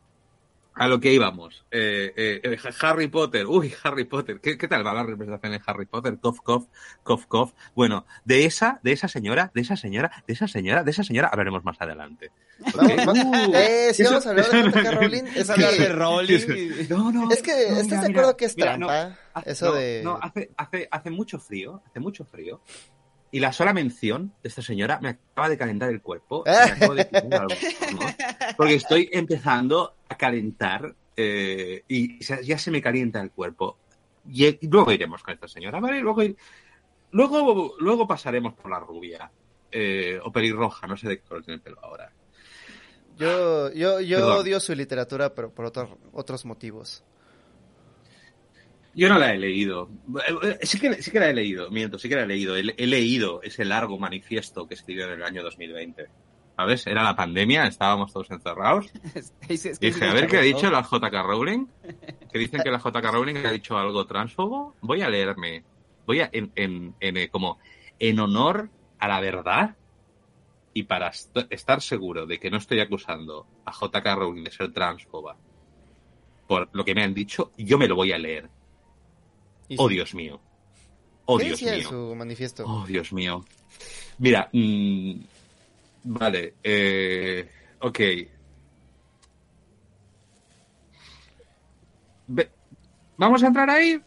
a 0.75 0.89
lo 0.89 1.01
que 1.01 1.13
íbamos. 1.13 1.65
Eh, 1.71 2.41
eh, 2.43 2.59
Harry 2.81 3.09
Potter. 3.09 3.47
Uy, 3.47 3.73
Harry 3.83 4.05
Potter. 4.05 4.41
¿Qué, 4.41 4.57
¿Qué, 4.57 4.69
tal 4.69 4.87
va 4.87 4.95
la 4.95 5.03
representación 5.03 5.55
en 5.55 5.61
Harry 5.67 5.87
Potter? 5.87 6.19
Cof, 6.19 6.41
cof, 6.41 6.67
cof, 7.03 7.27
cof. 7.27 7.53
Bueno, 7.75 8.07
de 8.25 8.45
esa, 8.45 8.81
de 8.83 8.93
esa 8.93 9.09
señora, 9.09 9.51
de 9.55 9.61
esa 9.61 9.77
señora, 9.77 10.25
de 10.27 10.33
esa 10.33 10.49
señora, 10.49 10.83
de 10.85 10.91
esa 10.91 11.05
señora 11.05 11.29
hablaremos 11.29 11.65
más 11.65 11.81
adelante. 11.81 12.31
¿Okay? 12.75 12.97
Uh, 13.07 13.53
eh, 13.55 13.91
si 13.95 14.03
vamos 14.05 14.27
a 14.27 14.31
hablar 14.31 14.51
de 14.51 14.63
J.K. 14.71 14.91
Rowling, 14.93 15.25
es 15.35 15.51
hablar 15.51 15.73
de 15.73 15.89
Rowling. 15.89 16.89
No, 16.89 17.13
no. 17.13 17.31
Es 17.31 17.43
que, 17.43 17.51
no, 17.71 17.77
¿estás 17.77 17.87
mira, 17.87 18.01
de 18.01 18.07
acuerdo 18.07 18.29
mira, 18.29 18.37
que 18.37 18.45
es 18.45 18.57
mira, 18.57 18.77
trampa? 18.77 19.05
no, 19.09 19.17
hace, 19.35 19.51
eso 19.51 19.67
no, 19.67 19.73
de... 19.73 20.01
No, 20.05 20.19
hace, 20.21 20.51
hace, 20.57 20.89
hace 20.91 21.11
mucho 21.11 21.39
frío, 21.39 21.83
hace 21.87 22.01
mucho 22.01 22.25
frío. 22.25 22.61
Y 23.33 23.39
la 23.39 23.53
sola 23.53 23.73
mención 23.73 24.33
de 24.43 24.49
esta 24.49 24.63
señora 24.63 24.99
me 25.01 25.11
acaba 25.11 25.49
de 25.49 25.57
calentar 25.57 25.89
el 25.91 26.03
cuerpo. 26.03 26.43
Me 26.47 26.53
acabo 26.53 26.95
de 26.95 27.05
quitar 27.07 27.35
algo, 27.35 27.55
¿no? 27.93 28.01
Porque 28.57 28.75
estoy 28.75 29.09
empezando 29.13 29.95
a 30.09 30.17
calentar 30.17 30.95
eh, 31.17 31.85
y 31.87 32.19
ya 32.25 32.59
se 32.59 32.71
me 32.71 32.83
calienta 32.83 33.21
el 33.21 33.31
cuerpo. 33.31 33.79
Y, 34.29 34.67
luego 34.67 34.93
iremos 34.93 35.23
con 35.23 35.35
esta 35.35 35.49
señora, 35.49 35.81
¿vale? 35.81 36.01
Luego, 36.01 36.23
luego, 37.13 37.75
luego 37.79 38.07
pasaremos 38.07 38.55
por 38.55 38.71
la 38.71 38.81
rubia. 38.81 39.31
Eh, 39.73 40.19
o 40.25 40.33
pelirroja, 40.33 40.89
no 40.89 40.97
sé 40.97 41.09
de 41.09 41.19
qué 41.19 41.29
color 41.29 41.45
tiene 41.45 41.57
el 41.57 41.61
pelo 41.61 41.79
ahora. 41.81 42.11
Yo, 43.17 43.71
yo, 43.73 44.01
yo 44.01 44.17
Perdón. 44.17 44.39
odio 44.39 44.59
su 44.59 44.75
literatura, 44.75 45.33
pero 45.33 45.51
por 45.51 45.67
otros 45.67 45.91
otros 46.13 46.45
motivos. 46.45 47.05
Yo 48.95 49.09
no 49.09 49.19
la 49.19 49.33
he 49.33 49.39
leído. 49.39 49.89
Eh, 50.45 50.59
Sí 50.63 50.81
que, 50.81 51.03
sí 51.03 51.11
que 51.11 51.21
la 51.21 51.29
he 51.31 51.35
leído, 51.35 51.71
miento, 51.71 51.99
sí 51.99 52.09
que 52.09 52.17
la 52.17 52.23
he 52.23 52.27
leído. 52.27 52.57
He, 52.57 52.75
he 52.77 52.87
leído 52.87 53.41
ese 53.43 53.65
largo 53.65 53.99
manifiesto 53.99 54.67
que 54.67 54.75
escribió 54.75 55.05
en 55.07 55.13
el 55.13 55.23
año 55.23 55.43
2020. 55.43 56.07
¿Sabes? 56.57 56.87
Era 56.87 57.03
la 57.05 57.17
pandemia, 57.17 57.67
estábamos 57.67 58.13
todos 58.13 58.31
encerrados. 58.31 58.91
Es- 59.15 59.33
es 59.49 59.79
que 59.79 59.87
Dije, 59.87 60.05
a 60.05 60.13
ver 60.13 60.27
qué 60.27 60.37
ha 60.39 60.43
dicho 60.43 60.71
la 60.71 60.83
JK 60.83 61.13
Rowling. 61.23 61.67
Que 62.31 62.39
dicen 62.39 62.61
que 62.63 62.71
la 62.71 62.79
JK 62.79 63.05
Rowling 63.13 63.37
ha 63.47 63.53
dicho 63.53 63.79
algo 63.79 64.05
transfobo. 64.07 64.75
Voy 64.83 65.01
a 65.03 65.09
leerme. 65.09 65.65
Voy 66.07 66.21
a, 66.21 66.29
en, 66.33 66.51
en, 66.57 66.95
en, 67.01 67.17
eh, 67.17 67.29
como, 67.29 67.59
en 67.99 68.19
honor 68.21 68.69
a 68.99 69.09
la 69.09 69.21
verdad 69.21 69.77
y 70.75 70.83
para 70.85 71.09
est 71.09 71.35
estar 71.51 71.81
seguro 71.81 72.27
de 72.27 72.39
que 72.39 72.51
no 72.51 72.57
estoy 72.59 72.81
acusando 72.81 73.47
a 73.65 73.73
JK 73.73 74.05
Rowling 74.17 74.45
de 74.45 74.51
ser 74.51 74.73
transfoba 74.73 75.37
por 76.47 76.69
lo 76.73 76.85
que 76.85 76.95
me 76.95 77.03
han 77.05 77.15
dicho, 77.15 77.53
yo 77.57 77.79
me 77.79 77.87
lo 77.89 77.95
voy 77.95 78.11
a 78.13 78.19
leer. 78.19 78.49
Oh. 79.79 79.89
Dios 79.89 80.15
mío. 80.15 80.41
Oh, 81.27 81.39
¿Qué 81.39 81.45
Dios 81.45 81.61
decía 81.61 81.77
mío. 81.77 81.89
su 81.89 82.15
manifiesto? 82.17 82.65
Oh, 82.67 82.85
Dios 82.87 83.13
mío. 83.13 83.45
Mira, 84.19 84.49
mmm, 84.53 85.13
vale, 86.05 86.55
eh, 86.63 87.49
ok. 87.81 87.99
Ve- 92.29 92.51
¿Vamos 93.17 93.43
a 93.43 93.47
entrar 93.47 93.69
ahí? 93.71 94.01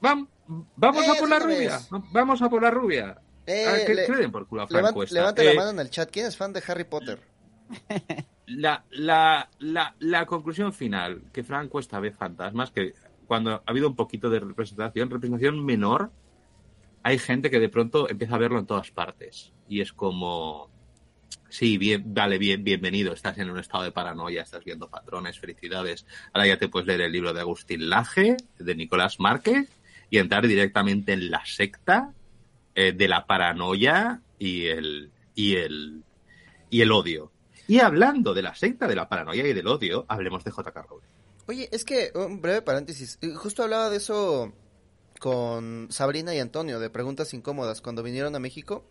Vam- 0.00 0.28
¿Vamos 0.76 1.06
Eh, 1.06 1.10
a 1.10 1.14
por 1.14 1.28
la 1.28 1.38
rubia? 1.38 1.80
¿Vamos 2.12 2.42
a 2.42 2.48
por 2.48 2.62
la 2.62 2.70
rubia? 2.70 3.16
Eh, 3.46 3.64
Ah, 3.66 3.76
que, 3.86 3.94
le- 3.94 4.06
que 4.06 4.12
le 4.12 4.18
den 4.18 4.32
por 4.32 4.46
culo 4.46 4.62
a 4.62 4.66
Frank 4.66 4.82
levan- 4.86 4.94
Cuesta. 4.94 5.14
levante 5.14 5.42
Eh, 5.42 5.44
la 5.46 5.54
mano 5.54 5.70
en 5.70 5.78
el 5.80 5.90
chat. 5.90 6.10
¿Quién 6.10 6.26
es 6.26 6.36
fan 6.36 6.52
de 6.52 6.62
Harry 6.66 6.84
Potter? 6.84 7.20
la, 8.46 8.84
la, 8.90 9.48
la, 9.58 9.94
la 10.00 10.26
conclusión 10.26 10.72
final, 10.72 11.22
que 11.32 11.44
Frank 11.44 11.68
Cuesta 11.68 12.00
ve 12.00 12.10
fantasmas, 12.10 12.70
que 12.70 12.94
cuando 13.30 13.52
ha 13.52 13.62
habido 13.64 13.86
un 13.86 13.94
poquito 13.94 14.28
de 14.28 14.40
representación, 14.40 15.08
representación 15.08 15.64
menor, 15.64 16.10
hay 17.04 17.16
gente 17.16 17.48
que 17.48 17.60
de 17.60 17.68
pronto 17.68 18.10
empieza 18.10 18.34
a 18.34 18.38
verlo 18.38 18.58
en 18.58 18.66
todas 18.66 18.90
partes. 18.90 19.52
Y 19.68 19.80
es 19.82 19.92
como, 19.92 20.68
sí, 21.48 21.78
bien, 21.78 22.12
vale, 22.12 22.38
bien, 22.38 22.64
bienvenido, 22.64 23.12
estás 23.12 23.38
en 23.38 23.48
un 23.48 23.60
estado 23.60 23.84
de 23.84 23.92
paranoia, 23.92 24.42
estás 24.42 24.64
viendo 24.64 24.90
patrones, 24.90 25.38
felicidades. 25.38 26.06
Ahora 26.32 26.48
ya 26.48 26.58
te 26.58 26.66
puedes 26.66 26.88
leer 26.88 27.02
el 27.02 27.12
libro 27.12 27.32
de 27.32 27.38
Agustín 27.38 27.88
Laje, 27.88 28.36
de 28.58 28.74
Nicolás 28.74 29.20
Márquez, 29.20 29.70
y 30.10 30.18
entrar 30.18 30.48
directamente 30.48 31.12
en 31.12 31.30
la 31.30 31.46
secta 31.46 32.12
eh, 32.74 32.90
de 32.90 33.06
la 33.06 33.26
paranoia 33.26 34.22
y 34.40 34.66
el, 34.66 35.12
y 35.36 35.54
el, 35.54 36.02
y 36.68 36.80
el 36.80 36.90
odio. 36.90 37.30
Y 37.68 37.78
hablando 37.78 38.34
de 38.34 38.42
la 38.42 38.56
secta 38.56 38.88
de 38.88 38.96
la 38.96 39.08
paranoia 39.08 39.46
y 39.46 39.52
del 39.52 39.68
odio, 39.68 40.04
hablemos 40.08 40.42
de 40.42 40.50
J.K. 40.50 40.82
Rowling. 40.82 41.09
Oye, 41.50 41.68
es 41.72 41.84
que, 41.84 42.12
un 42.14 42.40
breve 42.40 42.62
paréntesis, 42.62 43.18
eh, 43.22 43.34
justo 43.34 43.64
hablaba 43.64 43.90
de 43.90 43.96
eso 43.96 44.52
con 45.18 45.88
Sabrina 45.90 46.32
y 46.32 46.38
Antonio, 46.38 46.78
de 46.78 46.90
preguntas 46.90 47.34
incómodas, 47.34 47.80
cuando 47.80 48.04
vinieron 48.04 48.36
a 48.36 48.38
México. 48.38 48.84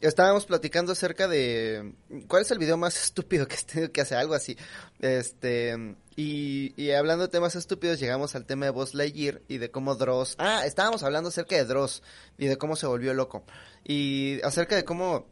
Estábamos 0.00 0.44
platicando 0.44 0.90
acerca 0.90 1.28
de 1.28 1.94
cuál 2.26 2.42
es 2.42 2.50
el 2.50 2.58
video 2.58 2.76
más 2.76 2.96
estúpido 3.04 3.46
que 3.46 3.54
has 3.54 3.64
tenido 3.64 3.92
que 3.92 4.00
hacer, 4.00 4.18
algo 4.18 4.34
así. 4.34 4.56
Este, 4.98 5.94
y, 6.16 6.74
y 6.76 6.90
hablando 6.90 7.26
de 7.26 7.30
temas 7.30 7.54
estúpidos, 7.54 8.00
llegamos 8.00 8.34
al 8.34 8.44
tema 8.44 8.64
de 8.64 8.72
Buzz 8.72 8.94
Lightyear 8.94 9.42
y 9.46 9.58
de 9.58 9.70
cómo 9.70 9.94
Dross. 9.94 10.34
Ah, 10.38 10.66
estábamos 10.66 11.04
hablando 11.04 11.28
acerca 11.28 11.54
de 11.54 11.64
Dross 11.64 12.02
y 12.38 12.46
de 12.46 12.56
cómo 12.56 12.74
se 12.74 12.88
volvió 12.88 13.14
loco. 13.14 13.44
Y 13.84 14.40
acerca 14.42 14.74
de 14.74 14.84
cómo 14.84 15.28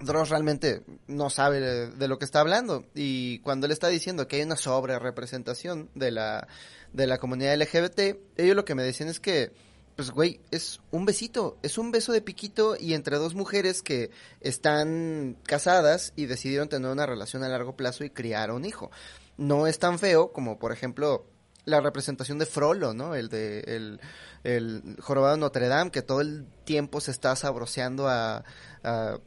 Dross 0.00 0.30
realmente 0.30 0.82
no 1.06 1.30
sabe 1.30 1.60
de, 1.60 2.08
lo 2.08 2.18
que 2.18 2.24
está 2.24 2.40
hablando. 2.40 2.84
Y 2.94 3.38
cuando 3.40 3.66
él 3.66 3.72
está 3.72 3.88
diciendo 3.88 4.28
que 4.28 4.36
hay 4.36 4.42
una 4.42 4.56
sobre 4.56 4.98
representación 4.98 5.90
de 5.94 6.10
la, 6.10 6.48
de 6.92 7.06
la 7.06 7.18
comunidad 7.18 7.56
LGBT, 7.56 8.16
ellos 8.36 8.56
lo 8.56 8.64
que 8.64 8.74
me 8.74 8.82
decían 8.82 9.08
es 9.08 9.20
que, 9.20 9.52
pues 9.96 10.10
güey, 10.10 10.40
es 10.50 10.80
un 10.90 11.04
besito, 11.04 11.58
es 11.62 11.78
un 11.78 11.90
beso 11.90 12.12
de 12.12 12.20
piquito 12.20 12.76
y 12.78 12.94
entre 12.94 13.16
dos 13.16 13.34
mujeres 13.34 13.82
que 13.82 14.10
están 14.40 15.36
casadas 15.44 16.12
y 16.16 16.26
decidieron 16.26 16.68
tener 16.68 16.90
una 16.90 17.06
relación 17.06 17.42
a 17.42 17.48
largo 17.48 17.76
plazo 17.76 18.04
y 18.04 18.10
criar 18.10 18.50
un 18.50 18.64
hijo. 18.64 18.90
No 19.36 19.66
es 19.66 19.78
tan 19.78 19.98
feo 19.98 20.32
como, 20.32 20.58
por 20.58 20.72
ejemplo, 20.72 21.26
la 21.66 21.80
representación 21.80 22.38
de 22.38 22.46
Frollo, 22.46 22.94
¿no? 22.94 23.14
El 23.14 23.28
de 23.28 23.60
el, 23.60 24.00
el 24.44 24.96
jorobado 25.00 25.36
Notre 25.36 25.68
Dame, 25.68 25.90
que 25.90 26.02
todo 26.02 26.20
el 26.20 26.46
tiempo 26.64 27.00
se 27.00 27.10
está 27.10 27.34
sabroseando 27.34 28.08
a, 28.08 28.44
a, 28.84 29.18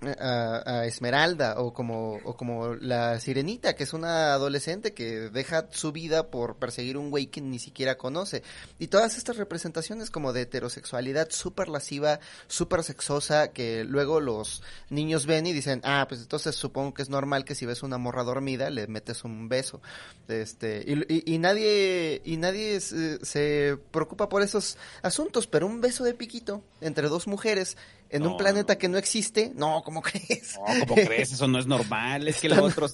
a- 0.00 0.84
Esmeralda, 0.86 1.60
o 1.60 1.72
como, 1.72 2.18
o 2.24 2.36
como 2.36 2.74
la 2.76 3.18
Sirenita, 3.20 3.74
que 3.74 3.82
es 3.84 3.92
una 3.92 4.32
adolescente 4.32 4.94
que 4.94 5.28
deja 5.30 5.66
su 5.70 5.92
vida 5.92 6.28
por 6.30 6.56
perseguir 6.56 6.96
un 6.96 7.10
güey 7.10 7.26
que 7.26 7.40
ni 7.40 7.58
siquiera 7.58 7.98
conoce. 7.98 8.42
Y 8.78 8.88
todas 8.88 9.16
estas 9.18 9.36
representaciones 9.36 10.10
como 10.10 10.32
de 10.32 10.42
heterosexualidad 10.42 11.28
súper 11.30 11.68
lasciva, 11.68 12.20
súper 12.46 12.84
sexosa, 12.84 13.48
que 13.52 13.84
luego 13.84 14.20
los 14.20 14.62
niños 14.90 15.26
ven 15.26 15.46
y 15.46 15.52
dicen, 15.52 15.80
ah, 15.84 16.06
pues 16.08 16.20
entonces 16.22 16.54
supongo 16.54 16.94
que 16.94 17.02
es 17.02 17.08
normal 17.10 17.44
que 17.44 17.54
si 17.54 17.66
ves 17.66 17.82
una 17.82 17.98
morra 17.98 18.22
dormida 18.22 18.70
le 18.70 18.86
metes 18.86 19.24
un 19.24 19.48
beso. 19.48 19.80
Este, 20.28 20.84
y, 20.86 21.12
y- 21.12 21.34
y 21.34 21.38
nadie, 21.38 22.22
y 22.24 22.36
nadie 22.36 22.80
se, 22.80 23.24
se 23.24 23.78
preocupa 23.90 24.28
por 24.28 24.42
esos 24.42 24.76
asuntos, 25.02 25.46
pero 25.46 25.66
un 25.66 25.80
beso 25.80 26.04
de 26.04 26.14
piquito 26.14 26.62
entre 26.80 27.08
dos 27.08 27.26
mujeres 27.26 27.76
en 28.10 28.22
No, 28.22 28.32
un 28.32 28.36
planeta 28.36 28.74
no. 28.74 28.78
que 28.78 28.88
no 28.88 28.98
existe, 28.98 29.52
no, 29.54 29.82
¿cómo 29.84 30.02
crees? 30.02 30.56
No, 30.56 30.86
¿cómo 30.86 30.94
crees? 31.06 31.32
Eso 31.32 31.46
no 31.48 31.58
es 31.58 31.66
normal. 31.66 32.26
Es 32.28 32.40
que 32.40 32.46
el 32.48 32.54
Están- 32.54 32.70
otro, 32.70 32.86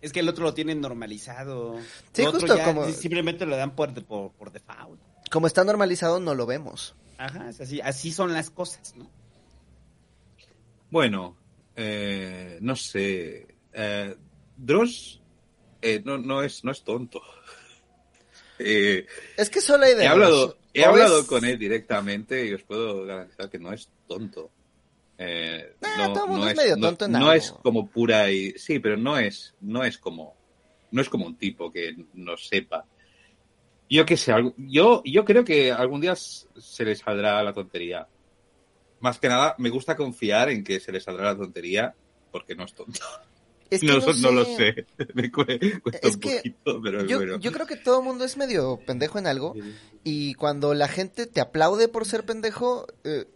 es 0.00 0.12
que 0.12 0.20
el 0.20 0.28
otro 0.28 0.44
lo 0.44 0.54
tienen 0.54 0.80
normalizado. 0.80 1.78
Sí, 2.12 2.22
otro 2.22 2.40
justo 2.40 2.56
ya 2.56 2.64
como- 2.64 2.88
Simplemente 2.90 3.46
lo 3.46 3.56
dan 3.56 3.74
por, 3.74 3.92
por, 4.04 4.32
por 4.32 4.50
default. 4.52 5.00
Como 5.30 5.46
está 5.46 5.64
normalizado, 5.64 6.20
no 6.20 6.34
lo 6.34 6.44
vemos. 6.46 6.94
Ajá, 7.18 7.48
es 7.48 7.60
así, 7.60 7.80
así 7.80 8.12
son 8.12 8.32
las 8.32 8.50
cosas, 8.50 8.94
¿no? 8.96 9.08
Bueno, 10.90 11.36
eh, 11.76 12.58
no 12.60 12.76
sé. 12.76 13.46
Eh, 13.72 14.16
Dross 14.56 15.20
eh, 15.80 16.02
no, 16.04 16.18
no, 16.18 16.42
es, 16.42 16.64
no 16.64 16.72
es 16.72 16.82
tonto. 16.82 17.20
Eh, 18.64 19.06
Es 19.36 19.50
que 19.50 19.60
solo 19.60 19.84
hay 19.86 19.94
de 19.94 20.02
he 20.02 20.04
dos. 20.04 20.12
hablado, 20.12 20.58
he 20.74 20.84
hablado 20.84 21.20
es- 21.20 21.26
con 21.26 21.44
él 21.44 21.58
directamente 21.58 22.46
y 22.46 22.52
os 22.54 22.62
puedo 22.62 23.04
garantizar 23.04 23.48
que 23.50 23.58
no 23.58 23.72
es 23.72 23.88
tonto. 24.06 24.50
Eh, 25.18 25.74
Ah, 25.82 25.94
no, 26.08 26.12
todo 26.14 26.26
mundo 26.26 26.44
no 26.46 26.50
es 26.50 26.56
medio 26.56 26.76
no- 26.76 26.88
tonto 26.88 27.08
es 27.32 27.52
como 27.62 27.88
pura 27.88 28.30
y 28.30 28.52
sí, 28.52 28.78
pero 28.78 28.96
no 28.96 29.18
es, 29.18 29.54
no 29.60 29.84
es 29.84 29.98
como, 29.98 30.34
no 30.90 31.00
es 31.02 31.08
como 31.08 31.26
un 31.26 31.36
tipo 31.36 31.70
que 31.70 31.94
no 32.14 32.36
sepa. 32.36 32.84
Yo 33.88 34.06
qué 34.06 34.16
sé, 34.16 34.32
yo, 34.56 35.02
yo 35.04 35.24
creo 35.24 35.44
que 35.44 35.70
algún 35.70 36.00
día 36.00 36.14
se 36.16 36.84
le 36.84 36.96
saldrá 36.96 37.42
la 37.42 37.52
tontería. 37.52 38.08
más 39.00 39.18
que 39.18 39.28
nada, 39.28 39.54
me 39.58 39.68
gusta 39.68 39.96
confiar 39.96 40.48
en 40.50 40.62
que 40.62 40.78
se 40.80 40.92
le 40.92 41.00
saldrá 41.00 41.24
la 41.24 41.36
tontería 41.36 41.94
porque 42.30 42.54
no 42.54 42.64
es 42.64 42.72
tonto. 42.74 43.00
Es 43.74 43.80
que 43.80 43.86
no, 43.86 43.98
no 43.98 44.12
no 44.12 44.30
lo 44.32 44.44
sé. 44.44 44.86
Me 45.14 45.30
cue- 45.32 45.80
cuesta 45.82 46.08
Es 46.08 46.14
un 46.14 46.20
que 46.20 46.36
poquito, 46.36 46.80
pero 46.82 47.04
Yo, 47.06 47.18
bueno. 47.18 47.38
yo 47.38 47.52
creo 47.52 47.66
que 47.66 47.76
todo 47.76 47.98
el 48.00 48.04
mundo 48.04 48.24
es 48.24 48.36
medio 48.36 48.78
pendejo 48.86 49.18
en 49.18 49.26
algo 49.26 49.54
y 50.04 50.34
cuando 50.34 50.74
la 50.74 50.88
gente 50.88 51.26
te 51.26 51.40
aplaude 51.40 51.88
por 51.88 52.06
ser 52.06 52.24
pendejo, 52.24 52.86
eh, 53.04 53.26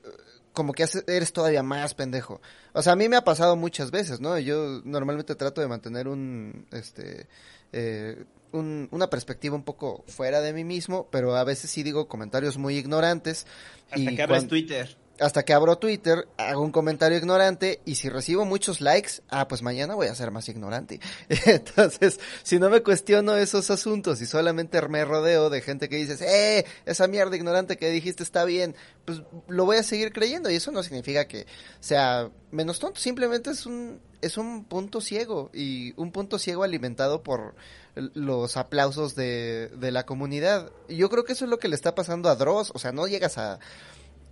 como 0.53 0.73
que 0.73 0.87
eres 1.07 1.33
todavía 1.33 1.63
más 1.63 1.95
pendejo. 1.95 2.41
O 2.73 2.83
sea, 2.83 2.95
a 2.95 2.97
mí 2.97 3.09
me 3.09 3.17
ha 3.17 3.25
pasado 3.25 3.57
muchas 3.57 3.91
veces, 3.91 4.21
¿no? 4.21 4.39
Yo 4.39 4.81
normalmente 4.85 5.35
trato 5.35 5.61
de 5.61 5.69
mantener 5.69 6.09
un, 6.09 6.67
este, 6.73 7.27
eh, 7.73 8.25
un- 8.53 8.89
una 8.91 9.11
perspectiva 9.11 9.55
un 9.55 9.65
poco 9.65 10.03
fuera 10.07 10.41
de 10.41 10.53
mí 10.53 10.65
mismo, 10.65 11.09
pero 11.11 11.37
a 11.37 11.45
veces 11.45 11.71
sí 11.71 11.83
digo 11.83 12.09
comentarios 12.09 12.57
muy 12.57 12.77
ignorantes. 12.79 13.47
Hasta 13.91 13.99
y 14.01 14.17
que 14.17 14.23
abres 14.23 14.49
Twitter. 14.49 14.97
Hasta 15.21 15.45
que 15.45 15.53
abro 15.53 15.79
Twitter, 15.79 16.29
hago 16.37 16.63
un 16.63 16.73
comentario 16.73 17.19
ignorante 17.19 17.81
y 17.85 17.95
si 17.95 18.09
recibo 18.09 18.45
muchos 18.45 18.81
likes, 18.81 19.23
ah, 19.29 19.49
pues 19.49 19.63
mañana 19.63 19.95
voy 19.95 20.09
a 20.09 20.15
ser 20.15 20.31
más 20.31 20.49
ignorante. 20.49 21.01
Entonces, 21.47 22.21
si 22.43 22.59
no 22.59 22.71
me 22.71 22.83
cuestiono 22.83 23.37
esos 23.37 23.71
asuntos 23.71 24.21
y 24.21 24.27
solamente 24.27 24.81
me 24.89 25.05
rodeo 25.05 25.51
de 25.51 25.63
gente 25.63 25.89
que 25.89 25.97
dices, 25.97 26.21
eh, 26.21 26.67
esa 26.85 27.07
mierda 27.09 27.37
ignorante 27.37 27.77
que 27.77 27.91
dijiste 27.91 28.23
está 28.23 28.45
bien, 28.45 28.75
pues 29.05 29.23
lo 29.49 29.65
voy 29.65 29.79
a 29.79 29.83
seguir 29.83 30.13
creyendo 30.13 30.51
y 30.51 30.57
eso 30.57 30.71
no 30.71 30.83
significa 30.83 31.27
que 31.27 31.47
sea 31.81 32.31
menos 32.51 32.79
tonto, 32.79 33.01
simplemente 33.01 33.51
es 33.51 33.67
un, 33.67 34.01
es 34.21 34.37
un 34.37 34.65
punto 34.65 35.01
ciego 35.01 35.51
y 35.53 35.93
un 36.01 36.13
punto 36.13 36.39
ciego 36.39 36.63
alimentado 36.63 37.23
por 37.23 37.55
los 37.95 38.57
aplausos 38.59 39.15
de, 39.15 39.69
de 39.69 39.91
la 39.91 40.05
comunidad. 40.05 40.71
Yo 40.89 41.09
creo 41.09 41.25
que 41.25 41.33
eso 41.33 41.47
es 41.47 41.51
lo 41.51 41.59
que 41.59 41.69
le 41.69 41.77
está 41.77 41.95
pasando 41.95 42.29
a 42.29 42.37
Dross, 42.37 42.71
o 42.75 42.79
sea, 42.79 42.93
no 42.93 43.07
llegas 43.07 43.39
a 43.39 43.59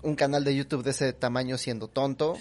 un 0.05 0.15
canal 0.17 0.45
de 0.45 0.55
YouTube 0.55 0.83
de 0.85 0.91
ese 0.91 1.13
tamaño 1.13 1.59
siendo 1.59 1.89
tonto, 1.89 2.37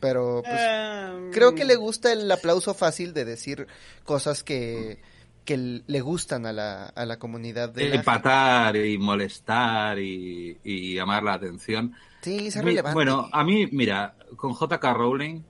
pero 0.00 0.42
pues, 0.42 0.60
Ah, 0.60 1.18
creo 1.32 1.54
que 1.54 1.64
le 1.64 1.76
gusta 1.76 2.12
el 2.12 2.30
aplauso 2.30 2.74
fácil 2.74 3.12
de 3.14 3.24
decir 3.24 3.66
cosas 4.04 4.42
que, 4.42 5.00
que 5.44 5.56
le 5.86 6.00
gustan 6.00 6.46
a 6.46 6.52
la, 6.52 6.86
a 6.86 7.06
la 7.06 7.18
comunidad 7.18 7.68
de 7.70 7.88
la- 7.90 7.96
Empatar 7.96 8.76
y 8.76 8.98
molestar 8.98 9.98
y, 9.98 10.58
y 10.64 10.94
llamar 10.94 11.22
la 11.22 11.34
atención. 11.34 11.94
Sí, 12.22 12.38
Mi- 12.42 12.50
relevante. 12.50 12.94
Bueno, 12.94 13.28
a 13.32 13.44
mí, 13.44 13.68
mira, 13.72 14.16
con 14.36 14.52
JK 14.54 14.82
Rowling 14.94 15.42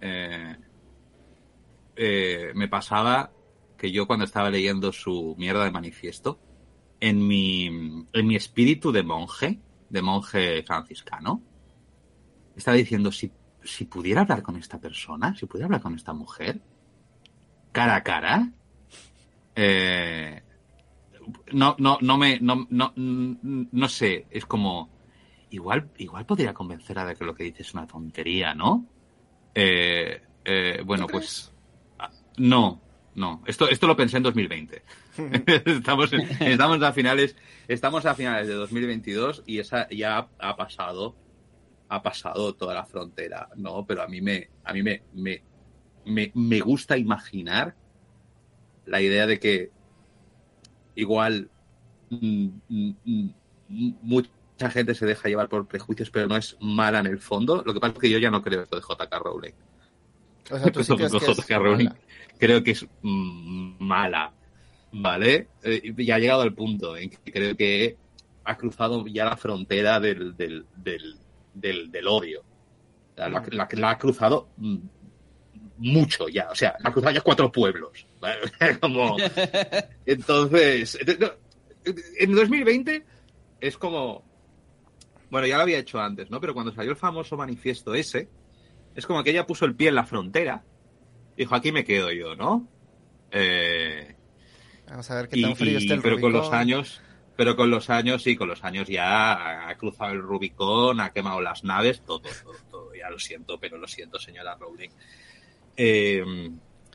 eh, 0.00 0.56
eh, 1.96 2.52
me 2.54 2.68
pasaba 2.68 3.30
que 3.76 3.90
yo 3.90 4.06
cuando 4.06 4.24
estaba 4.24 4.50
leyendo 4.50 4.92
su 4.92 5.34
mierda 5.38 5.64
de 5.64 5.70
manifiesto, 5.70 6.38
en 7.00 7.26
mi, 7.26 7.66
en 8.12 8.26
mi 8.26 8.36
espíritu 8.36 8.92
de 8.92 9.02
monje, 9.02 9.58
de 9.94 10.02
monje 10.02 10.64
franciscano, 10.64 11.40
estaba 12.56 12.76
diciendo, 12.76 13.12
si, 13.12 13.30
si 13.62 13.84
pudiera 13.84 14.22
hablar 14.22 14.42
con 14.42 14.56
esta 14.56 14.78
persona, 14.78 15.34
si 15.36 15.46
pudiera 15.46 15.66
hablar 15.66 15.82
con 15.82 15.94
esta 15.94 16.12
mujer, 16.12 16.60
cara 17.70 17.94
a 17.94 18.02
cara, 18.02 18.50
eh, 19.54 20.42
no, 21.52 21.76
no, 21.78 21.98
no 22.00 22.18
me, 22.18 22.40
no, 22.40 22.66
no, 22.70 22.92
no 22.96 23.88
sé, 23.88 24.26
es 24.30 24.44
como, 24.46 24.90
igual, 25.50 25.90
igual 25.98 26.26
podría 26.26 26.52
convencerla 26.52 27.04
de 27.06 27.14
que 27.14 27.24
lo 27.24 27.34
que 27.34 27.44
dice 27.44 27.62
es 27.62 27.72
una 27.72 27.86
tontería, 27.86 28.52
¿no? 28.52 28.84
Eh, 29.54 30.20
eh, 30.44 30.82
bueno, 30.84 31.06
¿Tú 31.06 31.12
pues 31.12 31.52
ah, 32.00 32.10
no, 32.38 32.80
no. 33.14 33.42
Esto, 33.46 33.68
esto 33.68 33.86
lo 33.86 33.96
pensé 33.96 34.16
en 34.16 34.24
2020. 34.24 34.82
estamos, 35.66 36.10
estamos 36.12 36.82
a 36.82 36.92
finales, 36.92 37.36
estamos 37.68 38.06
a 38.06 38.14
finales 38.14 38.48
de 38.48 38.54
2022 38.54 39.44
y 39.46 39.58
esa 39.58 39.88
ya 39.88 40.28
ha, 40.38 40.56
pasado, 40.56 41.14
ha 41.88 42.02
pasado 42.02 42.54
toda 42.54 42.74
la 42.74 42.84
frontera, 42.84 43.48
¿no? 43.56 43.86
Pero 43.86 44.02
a 44.02 44.08
mí 44.08 44.20
me, 44.20 44.50
a 44.64 44.72
mí 44.72 44.82
me, 44.82 45.02
me, 45.14 45.42
me, 46.04 46.32
me 46.34 46.60
gusta 46.60 46.96
imaginar 46.96 47.76
la 48.86 49.00
idea 49.00 49.26
de 49.26 49.38
que 49.38 49.70
igual 50.96 51.50
mm, 52.10 52.48
mm, 52.68 52.90
mm, 53.04 53.94
mucha 54.02 54.70
gente 54.70 54.94
se 54.94 55.06
deja 55.06 55.28
llevar 55.28 55.48
por 55.48 55.66
prejuicios, 55.66 56.10
pero 56.10 56.26
no 56.26 56.36
es 56.36 56.56
mala 56.60 57.00
en 57.00 57.06
el 57.06 57.18
fondo. 57.18 57.62
Lo 57.64 57.72
que 57.72 57.80
pasa 57.80 57.94
es 57.94 58.00
que 58.00 58.10
yo 58.10 58.18
ya 58.18 58.30
no 58.30 58.42
creo 58.42 58.62
esto 58.62 58.76
de 58.76 58.82
JK 58.82 59.12
Rowling. 59.22 59.52
o 60.50 60.58
sea, 60.58 60.72
tú 60.72 60.82
sí 60.82 60.94
crees 60.96 61.12
que 61.12 61.30
es 61.30 61.36
JK 61.36 61.50
Rowling 61.58 61.86
mala. 61.86 61.98
Creo 62.38 62.62
que 62.62 62.72
es 62.72 62.86
mm, 63.02 63.76
mala, 63.78 64.32
¿vale? 64.92 65.48
Eh, 65.62 65.94
y 65.96 66.10
ha 66.10 66.18
llegado 66.18 66.42
al 66.42 66.54
punto 66.54 66.96
en 66.96 67.10
que 67.10 67.32
creo 67.32 67.56
que 67.56 67.96
ha 68.44 68.56
cruzado 68.56 69.06
ya 69.06 69.24
la 69.24 69.36
frontera 69.36 70.00
del, 70.00 70.36
del, 70.36 70.66
del, 70.74 71.90
del, 71.90 72.06
odio. 72.06 72.44
La, 73.16 73.88
ha 73.90 73.98
cruzado 73.98 74.48
mm, 74.56 74.76
mucho 75.78 76.28
ya, 76.28 76.50
o 76.50 76.54
sea, 76.54 76.76
ha 76.82 76.92
cruzado 76.92 77.14
ya 77.14 77.20
cuatro 77.20 77.50
pueblos. 77.50 78.06
¿vale? 78.20 78.40
como... 78.80 79.16
Entonces, 80.04 80.96
eh, 80.96 81.18
en 82.18 82.34
2020 82.34 83.04
es 83.60 83.78
como... 83.78 84.24
Bueno, 85.30 85.46
ya 85.46 85.56
lo 85.56 85.62
había 85.62 85.78
hecho 85.78 85.98
antes, 85.98 86.30
¿no? 86.30 86.40
Pero 86.40 86.54
cuando 86.54 86.72
salió 86.72 86.92
el 86.92 86.96
famoso 86.96 87.36
manifiesto 87.36 87.94
ese, 87.94 88.28
es 88.94 89.06
como 89.06 89.24
que 89.24 89.30
ella 89.30 89.46
puso 89.46 89.64
el 89.64 89.74
pie 89.74 89.88
en 89.88 89.96
la 89.96 90.04
frontera. 90.04 90.62
Dijo, 91.36 91.54
aquí 91.54 91.72
me 91.72 91.84
quedo 91.84 92.12
yo, 92.12 92.36
¿no? 92.36 92.66
Eh, 93.30 94.14
Vamos 94.88 95.10
a 95.10 95.14
ver 95.16 95.28
qué 95.28 95.38
y- 95.38 95.42
tan 95.42 95.56
frío 95.56 95.72
y- 95.72 95.76
está 95.76 95.94
el 95.94 96.02
pero 96.02 96.20
con 96.20 96.32
los 96.32 96.52
años, 96.52 97.00
pero 97.36 97.56
con 97.56 97.70
los 97.70 97.90
años, 97.90 98.22
sí, 98.22 98.36
con 98.36 98.48
los 98.48 98.62
años 98.62 98.86
ya 98.88 99.68
ha, 99.68 99.74
cruzado 99.76 100.12
el 100.12 100.22
Rubicón, 100.22 101.00
ha 101.00 101.12
quemado 101.12 101.40
las 101.40 101.64
naves, 101.64 102.02
todo, 102.02 102.20
todo, 102.20 102.54
todo. 102.70 102.94
Ya 102.94 103.10
lo 103.10 103.18
siento, 103.18 103.58
pero 103.58 103.76
lo 103.78 103.88
siento, 103.88 104.18
señora 104.18 104.54
Rowling. 104.54 104.90
Eh, 105.76 106.22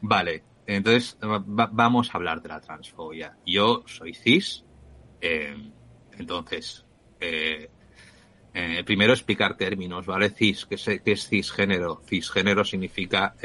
vale, 0.01 0.43
entonces 0.65 1.17
va- 1.21 1.39
va- 1.39 1.69
vamos 1.71 2.09
a 2.09 2.17
hablar 2.17 2.41
de 2.41 2.47
la 2.49 2.61
transfobia. 2.61 3.35
Yo 3.45 3.83
soy 3.85 4.13
cis, 4.13 4.63
eh, 5.19 5.55
entonces, 6.17 6.85
eh, 7.19 7.69
primero 8.85 9.13
explicar 9.13 9.57
términos, 9.57 10.05
¿vale? 10.05 10.29
Cis, 10.29 10.65
¿qué 10.65 10.75
es, 10.75 10.85
qué 10.85 11.11
es 11.11 11.27
cisgénero? 11.27 12.01
Cisgénero 12.07 12.63
significa 12.63 13.35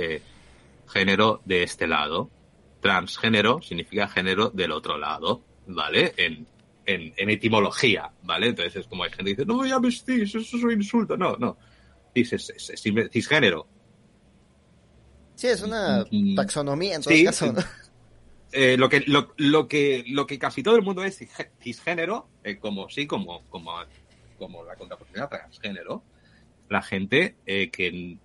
género 0.88 1.40
de 1.44 1.62
este 1.62 1.86
lado. 1.86 2.30
Transgénero 2.80 3.62
significa 3.62 4.08
género 4.08 4.50
del 4.50 4.72
otro 4.72 4.98
lado, 4.98 5.42
¿vale? 5.66 6.12
En, 6.18 6.46
en, 6.86 7.14
en 7.16 7.30
etimología, 7.30 8.10
¿vale? 8.22 8.48
Entonces 8.48 8.76
es 8.76 8.86
como 8.86 9.04
hay 9.04 9.10
gente 9.10 9.24
que 9.24 9.30
dice, 9.30 9.46
no 9.46 9.56
me 9.62 9.68
llames 9.68 10.04
cis, 10.04 10.34
eso 10.34 10.38
es 10.56 10.62
un 10.64 10.72
insulto. 10.72 11.16
No, 11.16 11.36
no. 11.36 11.56
Cis 12.14 12.32
es, 12.34 12.50
es- 12.50 12.70
es 12.70 12.80
simple- 12.80 13.08
cisgénero. 13.10 13.66
Sí, 15.34 15.48
es 15.48 15.62
una 15.62 16.04
taxonomía 16.36 16.96
en 16.96 17.02
todo 17.02 17.14
sí, 17.14 17.24
caso. 17.24 17.54
Eh, 18.52 18.76
lo 18.76 18.88
que 18.88 19.00
lo, 19.06 19.32
lo 19.36 19.66
que 19.66 20.04
lo 20.06 20.26
que 20.28 20.38
casi 20.38 20.62
todo 20.62 20.76
el 20.76 20.82
mundo 20.82 21.02
es 21.02 21.20
cisgé- 21.20 21.50
cisgénero 21.60 22.28
eh, 22.44 22.58
como 22.58 22.88
sí 22.88 23.04
como 23.08 23.42
como 23.50 23.72
como 24.38 24.62
la 24.64 24.76
contraposición 24.76 25.24
a 25.24 25.28
transgénero 25.28 26.04
la 26.68 26.80
gente 26.80 27.34
eh, 27.46 27.70
que 27.70 28.18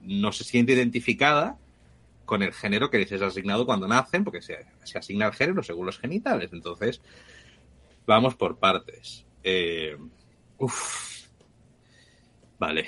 no 0.00 0.32
se 0.32 0.44
siente 0.44 0.72
identificada 0.72 1.58
con 2.32 2.42
el 2.42 2.54
género 2.54 2.88
que 2.88 2.96
les 2.98 3.12
es 3.12 3.20
asignado 3.20 3.66
cuando 3.66 3.86
nacen 3.86 4.24
porque 4.24 4.40
se, 4.40 4.56
se 4.84 4.96
asigna 4.96 5.26
el 5.26 5.34
género 5.34 5.62
según 5.62 5.84
los 5.84 5.98
genitales 5.98 6.48
entonces 6.52 7.02
vamos 8.06 8.34
por 8.36 8.58
partes 8.58 9.26
eh, 9.44 9.98
uf. 10.56 11.26
vale 12.58 12.86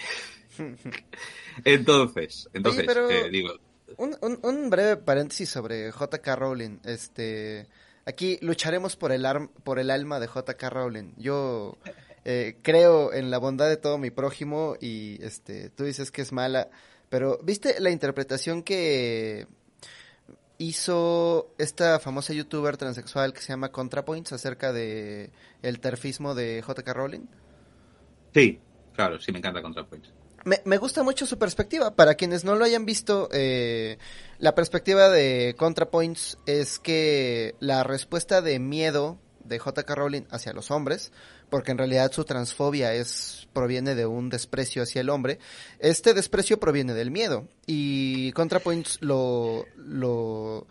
entonces 1.64 2.48
entonces 2.54 2.84
pero- 2.86 3.10
eh, 3.10 3.28
digo 3.30 3.50
Un, 3.98 4.16
un, 4.22 4.38
un 4.42 4.70
breve 4.70 4.96
paréntesis 4.96 5.48
sobre 5.50 5.92
J.K. 5.92 6.36
Rowling. 6.36 6.78
Este, 6.84 7.68
aquí 8.06 8.38
lucharemos 8.40 8.96
por 8.96 9.12
el, 9.12 9.24
arm- 9.26 9.50
por 9.62 9.78
el 9.78 9.90
alma 9.90 10.18
de 10.20 10.26
J.K. 10.26 10.70
Rowling. 10.70 11.12
Yo 11.16 11.76
eh, 12.24 12.56
creo 12.62 13.12
en 13.12 13.30
la 13.30 13.38
bondad 13.38 13.68
de 13.68 13.76
todo 13.76 13.98
mi 13.98 14.10
prójimo 14.10 14.74
y 14.80 15.22
este, 15.22 15.68
tú 15.70 15.84
dices 15.84 16.10
que 16.10 16.22
es 16.22 16.32
mala, 16.32 16.70
pero 17.15 17.39
¿viste 17.45 17.78
la 17.78 17.91
interpretación 17.91 18.65
que 18.65 19.47
hizo 20.59 21.55
esta 21.59 22.01
famosa 22.01 22.32
youtuber 22.32 22.77
transexual 22.77 23.32
que 23.32 23.41
se 23.41 23.51
llama 23.53 23.70
ContraPoints 23.70 24.32
acerca 24.32 24.73
de 24.73 25.31
el 25.62 25.78
terfismo 25.78 26.35
de 26.35 26.61
J.K. 26.61 26.93
Rowling? 26.93 27.28
Sí, 28.35 28.59
claro, 28.95 29.20
sí 29.20 29.31
me 29.31 29.39
encanta 29.39 29.62
ContraPoints. 29.62 30.12
Me, 30.45 30.61
me 30.65 30.77
gusta 30.77 31.05
mucho 31.05 31.24
su 31.24 31.39
perspectiva. 31.39 31.95
Para 31.95 32.16
quienes 32.16 32.43
no 32.43 32.57
lo 32.57 32.65
hayan 32.65 32.85
visto, 32.85 33.28
eh, 33.31 33.99
la 34.41 34.57
perspectiva 34.57 35.09
de 35.09 35.55
ContraPoints 35.57 36.39
es 36.47 36.81
que 36.81 37.55
la 37.61 37.85
respuesta 37.85 38.43
de 38.43 38.59
miedo 38.59 39.20
de 39.45 39.61
J.K. 39.61 39.95
Rowling 39.95 40.23
hacia 40.31 40.53
los 40.53 40.73
hombres, 40.73 41.12
porque 41.55 41.70
en 41.70 41.78
realidad 41.78 42.10
su 42.10 42.24
transfobia 42.24 42.94
es 42.94 43.47
proviene 43.52 43.94
de 43.94 44.06
un 44.06 44.28
desprecio 44.28 44.82
hacia 44.82 45.02
el 45.02 45.09
hombre, 45.09 45.39
este 45.78 46.12
desprecio 46.12 46.59
proviene 46.59 46.94
del 46.94 47.12
miedo 47.12 47.47
y 47.64 48.32
ContraPoints 48.32 48.98
lo 49.02 49.64
lo 49.76 50.66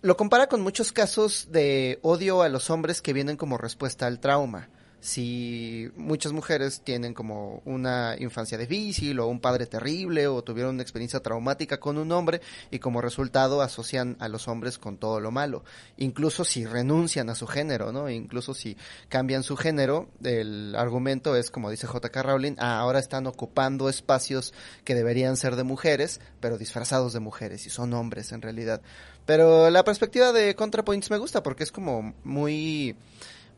lo 0.00 0.16
compara 0.16 0.46
con 0.46 0.62
muchos 0.62 0.90
casos 0.90 1.48
de 1.50 1.98
odio 2.00 2.40
a 2.40 2.48
los 2.48 2.70
hombres 2.70 3.02
que 3.02 3.12
vienen 3.12 3.36
como 3.36 3.58
respuesta 3.58 4.06
al 4.06 4.20
trauma. 4.20 4.70
Si 5.04 5.90
muchas 5.96 6.32
mujeres 6.32 6.80
tienen 6.82 7.12
como 7.12 7.60
una 7.66 8.16
infancia 8.18 8.56
difícil 8.56 9.20
o 9.20 9.26
un 9.26 9.38
padre 9.38 9.66
terrible 9.66 10.26
o 10.28 10.42
tuvieron 10.42 10.76
una 10.76 10.82
experiencia 10.82 11.20
traumática 11.20 11.78
con 11.78 11.98
un 11.98 12.10
hombre 12.10 12.40
y 12.70 12.78
como 12.78 13.02
resultado 13.02 13.60
asocian 13.60 14.16
a 14.18 14.28
los 14.28 14.48
hombres 14.48 14.78
con 14.78 14.96
todo 14.96 15.20
lo 15.20 15.30
malo. 15.30 15.62
Incluso 15.98 16.46
si 16.46 16.64
renuncian 16.64 17.28
a 17.28 17.34
su 17.34 17.46
género, 17.46 17.92
¿no? 17.92 18.08
Incluso 18.08 18.54
si 18.54 18.78
cambian 19.10 19.42
su 19.42 19.58
género, 19.58 20.08
el 20.22 20.74
argumento 20.74 21.36
es, 21.36 21.50
como 21.50 21.68
dice 21.68 21.86
J.K. 21.86 22.22
Rowling, 22.22 22.54
ah, 22.56 22.78
ahora 22.78 22.98
están 22.98 23.26
ocupando 23.26 23.90
espacios 23.90 24.54
que 24.84 24.94
deberían 24.94 25.36
ser 25.36 25.56
de 25.56 25.64
mujeres, 25.64 26.22
pero 26.40 26.56
disfrazados 26.56 27.12
de 27.12 27.20
mujeres 27.20 27.66
y 27.66 27.70
son 27.70 27.92
hombres 27.92 28.32
en 28.32 28.40
realidad. 28.40 28.80
Pero 29.26 29.68
la 29.68 29.84
perspectiva 29.84 30.32
de 30.32 30.54
ContraPoints 30.54 31.10
me 31.10 31.18
gusta 31.18 31.42
porque 31.42 31.64
es 31.64 31.72
como 31.72 32.14
muy 32.24 32.96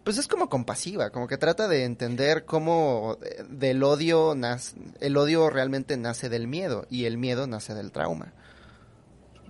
pues 0.07 0.19
es 0.19 0.29
como 0.29 0.49
compasiva, 0.49 1.11
como 1.11 1.27
que 1.27 1.37
trata 1.37 1.67
de 1.67 1.83
entender 1.83 2.45
cómo 2.45 3.19
eh, 3.25 3.43
del 3.49 3.83
odio 3.83 4.35
nace, 4.37 4.77
el 5.01 5.17
odio 5.17 5.51
realmente 5.51 5.97
nace 5.97 6.29
del 6.29 6.47
miedo 6.47 6.87
y 6.89 7.07
el 7.07 7.19
miedo 7.19 7.49
nace 7.49 7.75
del 7.75 7.91
trauma. 7.91 8.33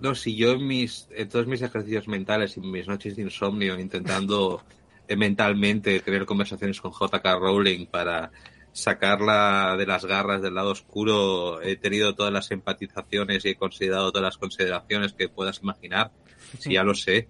No, 0.01 0.15
si 0.15 0.35
yo 0.35 0.53
en 0.53 0.67
mis 0.67 1.09
en 1.11 1.29
todos 1.29 1.47
mis 1.47 1.61
ejercicios 1.61 2.09
mentales 2.09 2.57
y 2.57 2.61
mis 2.61 2.89
noches 2.89 3.17
de 3.17 3.23
insomnio 3.25 3.79
intentando 3.79 4.63
eh, 5.07 5.15
mentalmente 5.15 6.01
tener 6.01 6.25
conversaciones 6.25 6.81
con 6.81 6.91
JK 6.91 7.23
Rowling 7.39 7.85
para 7.85 8.33
sacarla 8.73 9.77
de 9.77 9.85
las 9.85 10.07
garras 10.07 10.41
del 10.41 10.55
lado 10.55 10.71
oscuro, 10.71 11.61
he 11.61 11.77
tenido 11.77 12.15
todas 12.15 12.33
las 12.33 12.51
empatizaciones 12.51 13.45
y 13.45 13.51
he 13.51 13.57
considerado 13.57 14.11
todas 14.11 14.25
las 14.25 14.39
consideraciones 14.39 15.13
que 15.13 15.29
puedas 15.29 15.61
imaginar. 15.63 16.13
Si 16.61 16.73
ya 16.73 16.85
lo 16.85 16.95
sé, 16.95 17.29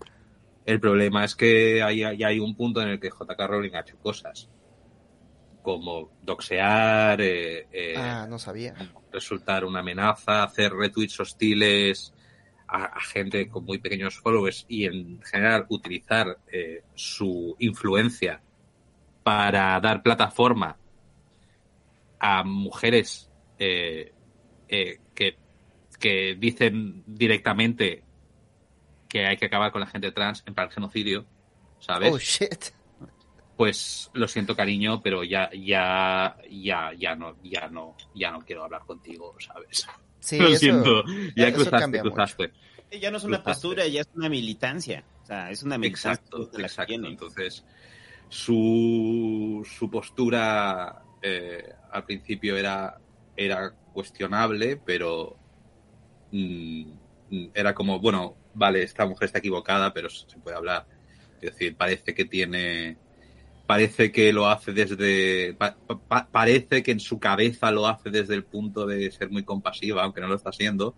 el 0.66 0.80
problema 0.80 1.24
es 1.24 1.36
que 1.36 1.80
hay, 1.80 2.02
hay 2.02 2.40
un 2.40 2.56
punto 2.56 2.82
en 2.82 2.88
el 2.88 3.00
que 3.00 3.08
JK 3.08 3.38
Rowling 3.38 3.74
ha 3.74 3.80
hecho 3.80 3.96
cosas 3.98 4.50
como 5.62 6.12
doxear, 6.22 7.20
eh, 7.20 7.66
eh, 7.72 7.94
ah, 7.96 8.26
no 8.28 8.38
sabía. 8.38 8.74
resultar 9.10 9.64
una 9.64 9.80
amenaza, 9.80 10.44
hacer 10.44 10.72
retweets 10.72 11.18
hostiles 11.18 12.14
a, 12.68 13.00
gente 13.00 13.48
con 13.48 13.64
muy 13.64 13.78
pequeños 13.78 14.16
followers 14.18 14.64
y 14.68 14.84
en 14.84 15.20
general 15.22 15.66
utilizar 15.68 16.38
eh, 16.52 16.82
su 16.94 17.56
influencia 17.58 18.40
para 19.24 19.80
dar 19.80 20.04
plataforma 20.04 20.76
a 22.20 22.44
mujeres 22.44 23.28
que, 23.58 24.12
que 25.98 26.36
dicen 26.38 27.02
directamente 27.06 28.04
que 29.08 29.26
hay 29.26 29.36
que 29.36 29.46
acabar 29.46 29.72
con 29.72 29.80
la 29.80 29.86
gente 29.86 30.10
trans 30.12 30.42
en 30.46 30.54
plan 30.54 30.70
genocidio, 30.70 31.24
¿sabes? 31.80 32.12
Oh 32.12 32.18
shit. 32.18 32.66
Pues 33.56 34.10
lo 34.12 34.28
siento 34.28 34.54
cariño, 34.54 35.00
pero 35.02 35.24
ya 35.24 35.50
ya 35.54 36.36
ya 36.50 36.92
ya 36.92 37.14
no 37.16 37.36
ya 37.42 37.68
no 37.68 37.96
ya 38.14 38.30
no 38.30 38.40
quiero 38.40 38.64
hablar 38.64 38.82
contigo, 38.84 39.34
¿sabes? 39.38 39.86
Sí, 40.20 40.38
lo 40.40 40.48
eso- 40.48 40.58
siento, 40.58 41.04
ya 41.34 41.48
eso 41.48 41.56
cruzaste, 41.56 41.86
mucho. 41.86 42.02
cruzaste. 42.02 42.52
Ya 43.00 43.10
no 43.10 43.16
es 43.16 43.24
una 43.24 43.38
Cruzaste. 43.42 43.50
postura, 43.68 43.86
ya 43.88 44.00
es 44.02 44.08
una 44.14 44.28
militancia. 44.28 45.04
O 45.22 45.26
sea, 45.26 45.50
es 45.50 45.62
una 45.62 45.76
militancia 45.78 46.12
Exacto, 46.12 46.38
de 46.38 46.44
la 46.44 46.50
que 46.58 46.62
exacto. 46.62 46.86
tiene. 46.88 47.08
Entonces, 47.08 47.64
su, 48.28 49.66
su 49.78 49.90
postura 49.90 51.02
eh, 51.22 51.72
al 51.90 52.04
principio 52.04 52.56
era, 52.56 52.96
era 53.36 53.72
cuestionable, 53.92 54.76
pero 54.76 55.36
mm, 56.30 56.92
era 57.54 57.74
como, 57.74 57.98
bueno, 57.98 58.36
vale, 58.56 58.82
esta 58.82 59.06
mujer 59.06 59.26
está 59.26 59.38
equivocada, 59.38 59.92
pero 59.92 60.08
se 60.10 60.26
puede 60.38 60.56
hablar. 60.56 60.86
Es 61.40 61.52
decir, 61.52 61.76
parece 61.76 62.14
que 62.14 62.24
tiene. 62.24 62.96
Parece 63.66 64.12
que 64.12 64.32
lo 64.32 64.48
hace 64.48 64.72
desde. 64.72 65.54
pa- 65.54 65.76
pa- 66.08 66.28
parece 66.30 66.82
que 66.82 66.92
en 66.92 67.00
su 67.00 67.18
cabeza 67.18 67.70
lo 67.70 67.86
hace 67.86 68.10
desde 68.10 68.34
el 68.34 68.44
punto 68.44 68.86
de 68.86 69.10
ser 69.10 69.28
muy 69.30 69.42
compasiva, 69.44 70.02
aunque 70.04 70.20
no 70.20 70.28
lo 70.28 70.36
está 70.36 70.52
siendo. 70.52 70.94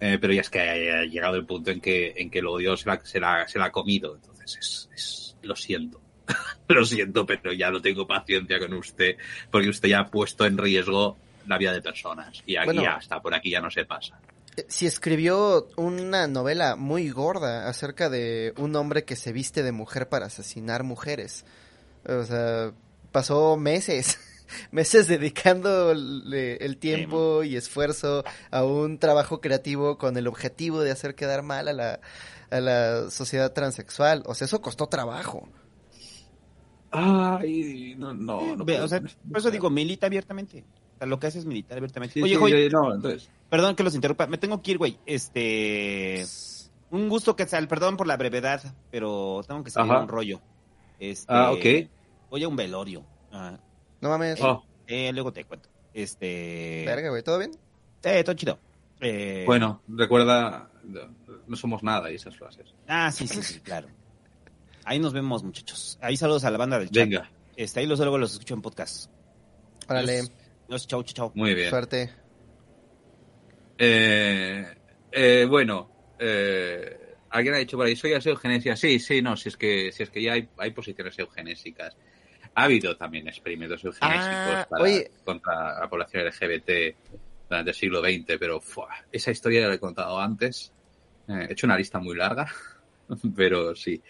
Eh, 0.00 0.18
pero 0.20 0.32
ya 0.32 0.40
es 0.40 0.50
que 0.50 0.58
ha 0.60 1.04
llegado 1.04 1.36
el 1.36 1.46
punto 1.46 1.70
en 1.70 1.80
que, 1.80 2.12
en 2.16 2.28
que 2.30 2.40
el 2.40 2.46
odio 2.46 2.76
se 2.76 2.88
la, 2.88 3.00
se 3.04 3.20
la, 3.20 3.46
se 3.46 3.58
la 3.58 3.66
ha 3.66 3.70
comido. 3.72 4.14
Entonces, 4.16 4.56
es, 4.58 4.88
es- 4.94 5.36
lo 5.42 5.54
siento. 5.54 6.00
lo 6.68 6.84
siento, 6.86 7.26
pero 7.26 7.52
ya 7.52 7.70
no 7.70 7.80
tengo 7.82 8.06
paciencia 8.06 8.58
con 8.58 8.72
usted, 8.74 9.16
porque 9.50 9.68
usted 9.68 9.88
ya 9.90 10.00
ha 10.00 10.10
puesto 10.10 10.44
en 10.46 10.56
riesgo 10.58 11.16
la 11.46 11.58
vida 11.58 11.72
de 11.72 11.82
personas. 11.82 12.42
Y 12.46 12.56
aquí 12.56 12.66
Bueno. 12.66 12.82
ya 12.82 12.96
está, 12.96 13.20
por 13.20 13.34
aquí 13.34 13.50
ya 13.50 13.60
no 13.60 13.70
se 13.70 13.84
pasa. 13.84 14.18
Si 14.68 14.86
escribió 14.86 15.68
una 15.76 16.26
novela 16.26 16.76
muy 16.76 17.08
gorda 17.10 17.68
acerca 17.68 18.10
de 18.10 18.52
un 18.58 18.76
hombre 18.76 19.04
que 19.04 19.16
se 19.16 19.32
viste 19.32 19.62
de 19.62 19.72
mujer 19.72 20.08
para 20.08 20.26
asesinar 20.26 20.82
mujeres. 20.82 21.44
O 22.06 22.24
sea, 22.24 22.72
pasó 23.12 23.56
meses, 23.56 24.18
meses 24.70 25.08
dedicando 25.08 25.92
el 25.92 26.76
tiempo 26.78 27.42
y 27.44 27.56
esfuerzo 27.56 28.24
a 28.50 28.64
un 28.64 28.98
trabajo 28.98 29.40
creativo 29.40 29.96
con 29.96 30.16
el 30.16 30.26
objetivo 30.26 30.80
de 30.80 30.90
hacer 30.90 31.14
quedar 31.14 31.42
mal 31.42 31.68
a 31.68 31.72
la, 31.72 32.00
a 32.50 32.60
la 32.60 33.10
sociedad 33.10 33.52
transexual. 33.52 34.22
O 34.26 34.34
sea, 34.34 34.44
eso 34.44 34.60
costó 34.60 34.86
trabajo. 34.86 35.48
Ay, 36.90 37.94
no, 37.96 38.12
no. 38.12 38.54
no 38.54 38.64
o 38.64 38.88
sea, 38.88 39.00
por 39.00 39.38
eso 39.38 39.50
digo, 39.50 39.70
milita 39.70 40.06
abiertamente. 40.06 40.64
Sea, 41.02 41.06
lo 41.08 41.18
que 41.18 41.26
hace 41.26 41.38
es 41.40 41.46
militar 41.46 41.78
abiertamente. 41.78 42.14
Sí, 42.14 42.22
Oye, 42.22 42.34
sí, 42.34 42.38
Joy, 42.40 42.70
yo- 42.70 42.80
no, 42.80 42.94
entonces. 42.94 43.28
perdón 43.50 43.74
que 43.74 43.82
los 43.82 43.94
interrumpa. 43.96 44.26
Me 44.28 44.38
tengo 44.38 44.62
que 44.62 44.70
ir, 44.70 44.78
güey. 44.78 44.98
Este. 45.04 46.24
Un 46.90 47.08
gusto 47.08 47.34
que 47.34 47.46
sal, 47.46 47.66
perdón 47.68 47.96
por 47.96 48.06
la 48.06 48.16
brevedad, 48.16 48.62
pero 48.90 49.40
tengo 49.48 49.64
que 49.64 49.70
salir 49.70 49.90
Ajá. 49.90 50.02
un 50.02 50.08
rollo. 50.08 50.40
Este, 51.00 51.26
Ah, 51.32 51.50
ok. 51.52 51.64
Voy 52.30 52.44
a 52.44 52.48
un 52.48 52.54
velorio. 52.56 53.04
Ah, 53.32 53.58
No 54.00 54.10
mames. 54.10 54.40
Oh, 54.42 54.62
eh, 54.86 55.10
luego 55.12 55.32
te 55.32 55.44
cuento. 55.44 55.68
Este. 55.94 56.84
Verga, 56.86 57.10
güey, 57.10 57.22
¿todo 57.22 57.38
bien? 57.38 57.52
Eh, 58.04 58.22
todo 58.24 58.34
chido. 58.34 58.58
Eh, 59.00 59.42
bueno, 59.46 59.82
recuerda, 59.88 60.70
no 61.48 61.56
somos 61.56 61.82
nada 61.82 62.10
y 62.12 62.14
esas 62.16 62.36
frases. 62.36 62.74
Ah, 62.86 63.10
sí, 63.10 63.26
sí, 63.26 63.42
sí, 63.42 63.58
claro. 63.60 63.88
Ahí 64.84 64.98
nos 65.00 65.12
vemos, 65.12 65.42
muchachos. 65.42 65.98
Ahí 66.00 66.16
saludos 66.16 66.44
a 66.44 66.50
la 66.50 66.58
banda 66.58 66.78
del 66.78 66.88
chat. 66.90 66.94
Venga, 67.08 67.30
Este, 67.56 67.80
ahí 67.80 67.86
los 67.86 67.98
luego 67.98 68.18
los 68.18 68.32
escucho 68.32 68.54
en 68.54 68.62
podcast. 68.62 69.10
Órale. 69.88 70.22
Dios, 70.68 70.86
chau, 70.86 71.02
chau, 71.02 71.14
chau. 71.14 71.32
muy 71.34 71.54
bien. 71.54 71.70
suerte. 71.70 72.10
Eh, 73.78 74.64
eh, 75.10 75.46
bueno, 75.48 75.90
eh, 76.18 76.96
alguien 77.30 77.54
ha 77.54 77.58
dicho 77.58 77.76
por 77.76 77.86
ahí, 77.86 77.96
soy 77.96 78.12
eugenesia. 78.12 78.76
Sí, 78.76 78.98
sí, 78.98 79.22
no, 79.22 79.36
si 79.36 79.48
es 79.48 79.56
que, 79.56 79.90
si 79.92 80.02
es 80.04 80.10
que 80.10 80.22
ya 80.22 80.34
hay, 80.34 80.48
hay 80.58 80.70
posiciones 80.72 81.18
eugenésicas. 81.18 81.96
Ha 82.54 82.64
habido 82.64 82.96
también 82.96 83.28
experimentos 83.28 83.82
eugenésicos 83.84 84.30
Ah, 84.58 84.66
para- 84.68 84.84
contra 85.24 85.80
la 85.80 85.88
población 85.88 86.22
LGBT 86.26 86.96
durante 87.48 87.70
el 87.70 87.76
siglo 87.76 88.00
XX, 88.00 88.38
pero 88.38 88.60
¡fua! 88.60 88.88
esa 89.10 89.30
historia 89.30 89.62
ya 89.62 89.68
la 89.68 89.74
he 89.74 89.78
contado 89.80 90.20
antes. 90.20 90.72
Eh, 91.28 91.46
he 91.48 91.52
hecho 91.52 91.66
una 91.66 91.76
lista 91.78 91.98
muy 91.98 92.16
larga, 92.16 92.46
pero 93.36 93.74
sí. 93.74 94.02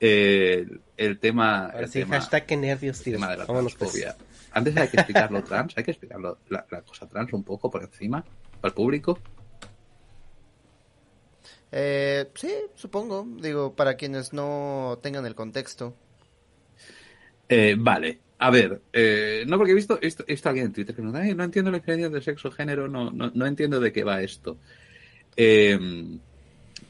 Eh, 0.00 0.66
el 0.96 1.18
tema. 1.20 1.66
Ahora 1.66 1.80
el 1.80 1.88
sí, 1.88 2.00
tema- 2.00 2.16
hashtag 2.16 2.46
que 2.46 2.56
nervios, 2.56 2.98
el 2.98 3.04
tío. 3.04 3.12
tema 3.14 3.30
de 3.30 3.36
la 3.38 3.44
Vámonos, 3.46 3.74
pues. 3.76 4.06
Antes 4.54 4.76
hay 4.76 4.88
que 4.88 4.96
explicarlo 4.96 5.42
trans, 5.42 5.76
hay 5.76 5.84
que 5.84 5.90
explicarlo 5.90 6.38
la, 6.48 6.64
la 6.70 6.82
cosa 6.82 7.08
trans 7.08 7.32
un 7.32 7.42
poco 7.44 7.70
por 7.70 7.82
encima 7.82 8.24
al 8.62 8.72
público. 8.72 9.18
Eh, 11.72 12.30
sí, 12.34 12.52
supongo. 12.76 13.26
Digo, 13.40 13.74
para 13.74 13.96
quienes 13.96 14.32
no 14.32 14.98
tengan 15.02 15.26
el 15.26 15.34
contexto. 15.34 15.94
Eh, 17.48 17.74
vale, 17.76 18.20
a 18.38 18.50
ver, 18.50 18.80
eh, 18.92 19.44
no 19.46 19.56
porque 19.58 19.72
he 19.72 19.74
visto, 19.74 19.98
visto 20.00 20.48
a 20.48 20.50
alguien 20.50 20.66
en 20.66 20.72
Twitter 20.72 20.94
que 20.94 21.02
no, 21.02 21.16
"Ay, 21.16 21.34
no 21.34 21.44
entiendo 21.44 21.70
la 21.70 21.78
diferencia 21.78 22.06
entre 22.06 22.22
sexo 22.22 22.50
género, 22.50 22.88
no, 22.88 23.10
no, 23.10 23.30
no 23.34 23.46
entiendo 23.46 23.80
de 23.80 23.92
qué 23.92 24.04
va 24.04 24.22
esto. 24.22 24.56
Eh, 25.36 25.78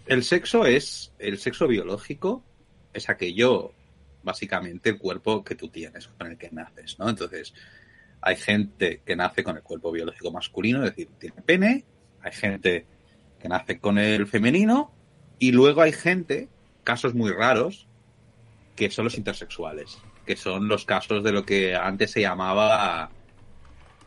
el 0.07 0.23
sexo 0.23 0.67
es, 0.67 1.13
el 1.19 1.39
sexo 1.39 1.67
biológico 1.67 2.43
es 2.93 3.09
aquello, 3.09 3.73
básicamente, 4.25 4.91
el 4.91 4.99
cuerpo 4.99 5.45
que 5.45 5.55
tú 5.55 5.69
tienes, 5.69 6.09
con 6.09 6.27
el 6.27 6.39
que 6.39 6.51
naces, 6.51 6.99
¿no? 6.99 7.09
Entonces, 7.09 7.55
hay 8.21 8.37
gente 8.37 9.03
que 9.05 9.17
nace 9.17 9.45
con 9.45 9.57
el 9.57 9.63
cuerpo 9.63 9.93
biológico 9.93 10.33
masculino, 10.33 10.79
es 10.79 10.91
decir, 10.91 11.11
tiene 11.19 11.43
pene, 11.43 11.85
hay 12.23 12.33
gente 12.33 12.87
que 13.39 13.49
nace 13.49 13.79
con 13.79 13.99
el 13.99 14.27
femenino, 14.27 14.93
y 15.39 15.53
luego 15.53 15.83
hay 15.83 15.93
gente, 15.93 16.49
casos 16.83 17.15
muy 17.15 17.31
raros, 17.31 17.87
que 18.75 18.91
son 18.91 19.05
los 19.05 19.19
intersexuales, 19.19 19.99
que 20.27 20.37
son 20.37 20.69
los 20.69 20.85
casos 20.85 21.23
de 21.23 21.33
lo 21.33 21.45
que 21.45 21.77
antes 21.77 22.13
se 22.13 22.23
llamaba 22.23 23.11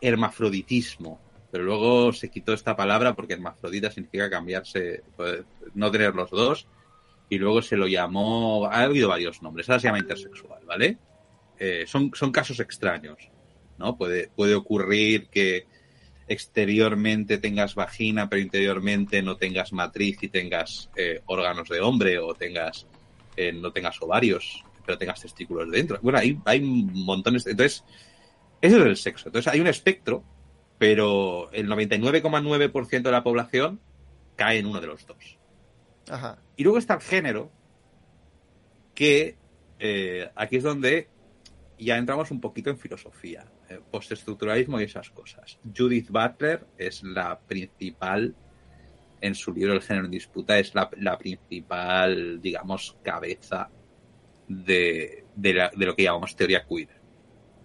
hermafroditismo, 0.00 1.20
pero 1.50 1.64
luego 1.64 2.12
se 2.12 2.28
quitó 2.30 2.52
esta 2.52 2.76
palabra 2.76 3.14
porque 3.14 3.34
hermafrodita 3.34 3.90
significa 3.90 4.28
cambiarse, 4.28 5.02
pues, 5.16 5.44
no 5.74 5.90
tener 5.90 6.14
los 6.14 6.30
dos, 6.30 6.66
y 7.28 7.38
luego 7.38 7.62
se 7.62 7.76
lo 7.76 7.86
llamó, 7.86 8.66
ha 8.66 8.82
habido 8.82 9.08
varios 9.08 9.42
nombres, 9.42 9.68
ahora 9.68 9.80
se 9.80 9.88
llama 9.88 9.98
intersexual, 9.98 10.64
¿vale? 10.64 10.98
Eh, 11.58 11.84
son, 11.86 12.10
son 12.14 12.32
casos 12.32 12.60
extraños, 12.60 13.30
¿no? 13.78 13.96
Puede, 13.96 14.28
puede 14.28 14.54
ocurrir 14.54 15.28
que 15.28 15.66
exteriormente 16.28 17.38
tengas 17.38 17.74
vagina, 17.74 18.28
pero 18.28 18.42
interiormente 18.42 19.22
no 19.22 19.36
tengas 19.36 19.72
matriz 19.72 20.22
y 20.22 20.28
tengas 20.28 20.90
eh, 20.96 21.22
órganos 21.26 21.68
de 21.68 21.80
hombre 21.80 22.18
o 22.18 22.34
tengas 22.34 22.86
eh, 23.38 23.52
no 23.52 23.70
tengas 23.72 24.02
ovarios. 24.02 24.64
pero 24.84 24.98
tengas 24.98 25.20
testículos 25.20 25.70
dentro. 25.70 25.98
Bueno, 26.02 26.18
hay, 26.18 26.38
hay 26.44 26.60
montones. 26.60 27.46
Entonces, 27.46 27.84
eso 28.60 28.78
es 28.78 28.84
el 28.84 28.96
sexo. 28.96 29.28
Entonces, 29.28 29.52
hay 29.52 29.60
un 29.60 29.68
espectro, 29.68 30.24
pero 30.76 31.50
el 31.52 31.68
99,9% 31.68 33.02
de 33.02 33.10
la 33.10 33.22
población 33.22 33.80
cae 34.34 34.58
en 34.58 34.66
uno 34.66 34.80
de 34.80 34.86
los 34.88 35.06
dos. 35.06 35.37
Y 36.56 36.62
luego 36.62 36.78
está 36.78 36.94
el 36.94 37.00
género, 37.00 37.50
que 38.94 39.36
eh, 39.78 40.30
aquí 40.34 40.56
es 40.56 40.62
donde 40.62 41.08
ya 41.78 41.96
entramos 41.96 42.30
un 42.30 42.40
poquito 42.40 42.70
en 42.70 42.78
filosofía, 42.78 43.46
eh, 43.68 43.80
postestructuralismo 43.90 44.80
y 44.80 44.84
esas 44.84 45.10
cosas. 45.10 45.58
Judith 45.76 46.10
Butler 46.10 46.66
es 46.76 47.02
la 47.02 47.38
principal, 47.38 48.34
en 49.20 49.34
su 49.34 49.52
libro 49.52 49.74
El 49.74 49.82
género 49.82 50.06
en 50.06 50.10
disputa, 50.10 50.58
es 50.58 50.74
la, 50.74 51.18
principal, 51.18 52.40
digamos, 52.40 52.96
cabeza 53.02 53.70
de, 54.48 55.24
de 55.34 55.70
lo 55.86 55.94
que 55.94 56.04
llamamos 56.04 56.34
teoría 56.34 56.64
queer. 56.66 56.88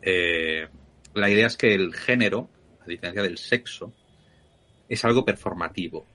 Eh, 0.01 0.67
la 1.13 1.29
idea 1.29 1.47
es 1.47 1.57
que 1.57 1.73
el 1.73 1.93
género, 1.93 2.49
a 2.81 2.85
diferencia 2.85 3.23
del 3.23 3.37
sexo, 3.37 3.93
es 4.89 5.03
algo 5.05 5.23
performativo. 5.23 6.05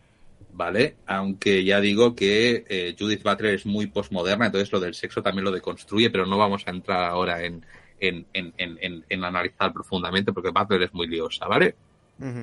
¿Vale? 0.58 0.96
Aunque 1.06 1.62
ya 1.62 1.80
digo 1.80 2.16
que 2.16 2.64
eh, 2.68 2.96
Judith 2.98 3.22
Butler 3.22 3.54
es 3.54 3.64
muy 3.64 3.86
postmoderna, 3.86 4.46
entonces 4.46 4.72
lo 4.72 4.80
del 4.80 4.92
sexo 4.92 5.22
también 5.22 5.44
lo 5.44 5.52
deconstruye, 5.52 6.10
pero 6.10 6.26
no 6.26 6.36
vamos 6.36 6.66
a 6.66 6.70
entrar 6.70 7.04
ahora 7.04 7.44
en, 7.44 7.64
en, 8.00 8.26
en, 8.32 8.52
en, 8.58 9.04
en- 9.08 9.24
analizar 9.24 9.72
profundamente 9.72 10.32
porque 10.32 10.50
Butler 10.50 10.82
es 10.82 10.92
muy 10.92 11.06
liosa, 11.06 11.46
¿vale? 11.46 11.76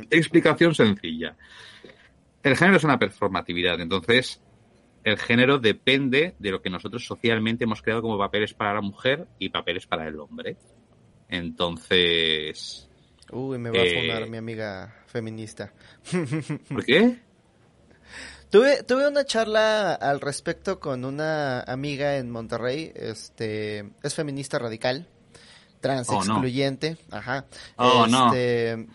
Explicación 0.09 0.73
sencilla. 0.73 1.35
El 2.41 2.55
género 2.55 2.77
es 2.77 2.85
una 2.85 2.97
performatividad, 2.97 3.81
entonces 3.81 4.41
el 5.03 5.17
género 5.17 5.59
depende 5.59 6.35
de 6.39 6.51
lo 6.51 6.61
que 6.61 6.69
nosotros 6.69 7.05
socialmente 7.05 7.65
hemos 7.65 7.81
creado 7.81 8.01
como 8.01 8.17
papeles 8.17 8.53
para 8.53 8.75
la 8.75 8.81
mujer 8.81 9.27
y 9.39 9.49
papeles 9.49 9.87
para 9.87 10.07
el 10.07 10.17
hombre. 10.21 10.55
Entonces, 11.27 12.87
Uy, 13.31 13.57
me 13.57 13.71
va 13.71 13.81
a 13.81 13.85
Eh, 13.85 13.93
fundar 13.99 14.29
mi 14.29 14.37
amiga 14.37 15.03
feminista. 15.07 15.73
¿por 16.69 16.85
qué? 16.85 17.24
Tuve, 18.55 18.83
tuve 18.83 19.05
una 19.09 19.25
charla 19.25 19.95
al 19.95 20.21
respecto 20.21 20.79
con 20.79 21.03
una 21.03 21.59
amiga 21.59 22.15
en 22.15 22.31
Monterrey, 22.31 22.89
este, 22.95 23.91
es 24.01 24.15
feminista 24.15 24.57
radical, 24.59 25.09
trans 25.81 26.07
Oh, 26.09 26.23
no. 26.23 26.35
excluyente, 26.35 26.95
ajá. 27.11 27.43
Oh, 27.75 28.07
no. 28.07 28.27
este, 28.27 28.87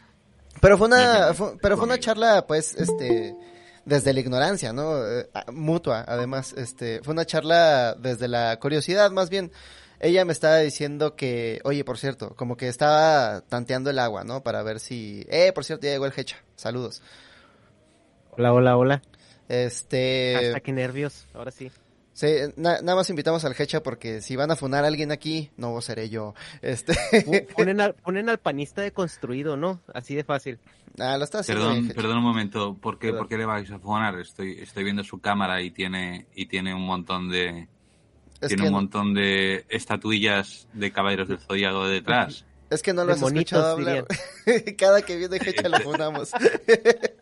Pero 0.63 0.79
fue 0.79 0.87
una, 0.87 1.35
fue- 1.35 1.59
pero 1.61 1.77
fue 1.77 1.85
una 1.85 1.99
charla, 1.99 2.47
pues, 2.47 2.75
este, 2.75 3.37
desde 3.85 4.15
la 4.15 4.21
ignorancia, 4.21 4.73
¿no? 4.73 4.97
Eh, 5.07 5.29
mutua, 5.53 6.07
además, 6.09 6.55
este, 6.55 7.03
fue 7.03 7.13
una 7.13 7.27
charla 7.27 7.95
desde 7.99 8.29
la 8.29 8.59
curiosidad, 8.59 9.11
más 9.11 9.29
bien. 9.29 9.53
Ella 10.03 10.25
me 10.25 10.33
estaba 10.33 10.57
diciendo 10.57 11.17
que, 11.17 11.61
oye, 11.65 11.85
por 11.85 11.99
cierto, 11.99 12.35
como 12.35 12.57
que 12.57 12.69
estaba 12.69 13.43
tanteando 13.43 13.91
el 13.91 13.99
agua, 13.99 14.25
¿no? 14.25 14.43
Para 14.43 14.63
ver 14.63 14.81
si, 14.81 15.27
eh, 15.29 15.53
por 15.53 15.67
cierto, 15.67 15.85
ya 15.85 15.93
llegó 15.93 16.07
el 16.07 16.15
Hecha. 16.17 16.39
Saludos. 16.57 17.03
Hola, 18.31 18.55
hola, 18.55 18.77
hola. 18.79 19.03
Este, 19.51 20.37
Hasta 20.37 20.61
qué 20.61 20.73
nervios. 20.73 21.27
Ahora 21.35 21.51
sí. 21.51 21.71
Sí, 22.13 22.27
na- 22.57 22.81
nada 22.83 22.97
más 22.97 23.09
invitamos 23.11 23.45
al 23.45 23.55
Hecha 23.59 23.83
porque 23.83 24.21
si 24.21 24.37
van 24.37 24.51
a 24.51 24.57
funar 24.57 24.85
a 24.85 24.89
alguien 24.89 25.11
aquí, 25.11 25.51
no 25.57 25.81
seré 25.81 26.09
yo. 26.09 26.35
Este, 26.63 26.95
Ponen 27.57 27.81
al, 27.81 27.95
ponen 27.95 28.29
al 28.29 28.39
panista 28.39 28.83
deconstruido, 28.83 29.57
¿no? 29.57 29.81
Así 29.93 30.15
de 30.15 30.23
fácil. 30.25 30.59
ah, 30.99 31.17
lo 31.19 31.25
está 31.25 31.41
haciendo 31.41 31.65
Perdón, 31.69 31.89
perdón 31.89 32.19
un 32.19 32.25
momento, 32.25 32.75
¿por 32.75 32.99
qué. 32.99 33.13
¿por 33.13 33.29
qué 33.29 33.39
le 33.39 33.45
vais 33.47 33.71
a 33.71 33.79
fonar? 33.79 34.19
Estoy, 34.21 34.59
estoy 34.61 34.85
viendo 34.85 35.03
su 35.03 35.19
cámara 35.21 35.63
y 35.63 35.71
tiene, 35.71 36.27
y 36.35 36.47
tiene 36.47 36.75
un 36.75 36.85
montón 36.87 37.29
de, 37.31 37.69
Es 38.41 38.49
tiene 38.49 38.57
que, 38.57 38.63
un 38.69 38.73
no- 38.73 38.79
montón 38.79 39.15
de 39.15 39.65
estatuillas 39.69 40.69
de 40.75 40.93
caballeros 40.93 41.29
del 41.29 41.39
zodiaco 41.39 41.87
detrás. 41.89 42.45
Es 42.71 42.83
que 42.83 42.95
no 42.95 43.05
lo 43.05 43.13
has 43.13 43.23
escuchado 43.23 43.73
hablar. 43.73 44.07
Cada 44.79 45.03
que 45.03 45.17
viene 45.17 45.37
Hecha 45.45 45.69
lo 45.69 45.81
funamos. 45.81 46.31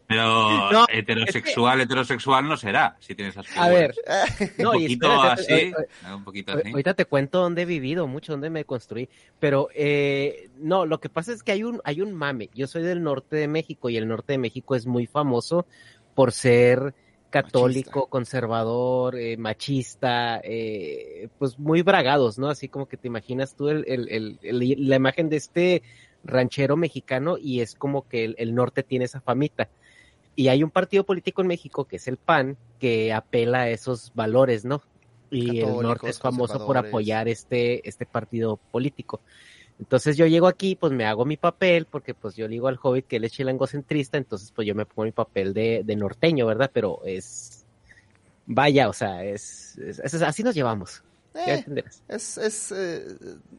Pero 0.07 0.71
No, 0.73 0.87
heterosexual, 0.93 1.81
heterosexual 1.81 2.47
no 2.47 2.57
será, 2.57 2.97
si 3.01 3.15
tienes 3.15 3.37
esas 3.37 3.57
A 3.57 3.69
ver. 3.69 3.95
No, 4.59 4.73
un 4.73 4.77
y 4.77 4.97
poquito 4.97 5.15
espérate, 5.15 5.43
así, 5.43 6.13
un 6.15 6.25
poquito 6.25 6.53
así. 6.53 6.71
Ahorita 6.71 6.95
te 6.95 7.07
cuento 7.07 7.41
dónde 7.41 7.63
he 7.63 7.65
vivido, 7.67 8.07
mucho 8.07 8.33
dónde 8.33 8.51
me 8.51 8.65
construí. 8.65 9.09
Pero 9.41 9.69
eh, 9.75 10.51
no, 10.59 10.85
lo 10.85 11.01
que 11.01 11.09
pasa 11.09 11.33
es 11.33 11.43
que 11.43 11.53
hay 11.53 11.65
un, 11.65 11.81
hay 11.85 12.03
un 12.03 12.13
mame. 12.13 12.51
Yo 12.55 12.67
soy 12.67 12.83
del 12.83 13.03
norte 13.03 13.37
de 13.37 13.49
México 13.49 13.89
y 13.89 13.97
el 13.97 14.07
norte 14.07 14.35
de 14.35 14.39
México 14.39 14.75
es 14.75 14.87
muy 14.87 15.07
famoso 15.07 15.67
por 16.15 16.33
ser 16.33 16.95
católico, 17.31 18.09
conservador, 18.09 19.17
eh, 19.19 19.37
machista, 19.37 20.41
eh, 20.45 21.29
pues 21.39 21.59
muy 21.59 21.83
bragados, 21.83 22.39
¿no? 22.39 22.49
Así 22.49 22.69
como 22.69 22.89
que 22.89 22.97
te 22.97 23.09
imaginas 23.09 23.55
tú 23.55 23.69
el, 23.69 23.85
el- 23.89 24.39
el- 24.43 24.89
la 24.89 24.97
imagen 24.97 25.29
de 25.29 25.37
este 25.37 25.83
ranchero 26.23 26.77
mexicano 26.77 27.37
y 27.39 27.61
es 27.61 27.75
como 27.75 28.09
que 28.09 28.25
el, 28.25 28.35
el 28.39 28.55
norte 28.55 28.83
tiene 28.83 29.05
esa 29.07 29.21
famita. 29.21 29.71
Y 30.35 30.49
hay 30.49 30.63
un 30.63 30.71
partido 30.71 31.05
político 31.05 31.43
en 31.43 31.49
México 31.49 31.87
que 31.87 31.97
es 31.97 32.09
el 32.09 32.17
PAN 32.19 32.59
que 32.79 33.13
apela 33.13 33.63
a 33.63 33.71
esos 33.71 34.13
valores, 34.15 34.65
¿no? 34.65 34.83
Y 35.31 35.61
el 35.61 35.81
norte 35.81 36.11
es 36.11 36.21
famoso 36.21 36.61
por 36.61 36.79
apoyar 36.79 37.29
este, 37.29 37.87
este 37.89 38.07
partido 38.07 38.59
político. 38.71 39.23
Entonces 39.79 40.17
yo 40.17 40.27
llego 40.27 40.47
aquí, 40.49 40.75
pues 40.77 40.93
me 40.93 41.05
hago 41.07 41.25
mi 41.25 41.37
papel, 41.37 41.87
porque 41.87 42.15
pues 42.15 42.35
yo 42.37 42.47
le 42.49 42.55
digo 42.55 42.69
al 42.69 42.79
hobbit 42.83 43.07
que 43.07 43.17
él 43.17 43.25
es 43.25 43.33
chilangocentrista, 43.33 44.19
entonces 44.19 44.53
pues 44.53 44.67
yo 44.67 44.75
me 44.75 44.87
pongo 44.87 45.05
mi 45.05 45.13
papel 45.13 45.55
de, 45.55 45.83
de 45.85 45.97
norteño, 45.97 46.47
¿verdad? 46.47 46.71
Pero 46.73 47.01
es, 47.05 47.65
vaya, 48.47 48.89
o 48.89 48.93
sea, 48.93 49.25
es, 49.25 49.79
es- 49.79 50.01
es- 50.01 50.23
así 50.23 50.43
nos 50.43 50.55
llevamos, 50.55 51.03
Eh, 51.35 51.55
entenderás. 51.55 52.03
es, 52.09 52.39
es, 52.39 52.73
eh, 52.73 53.07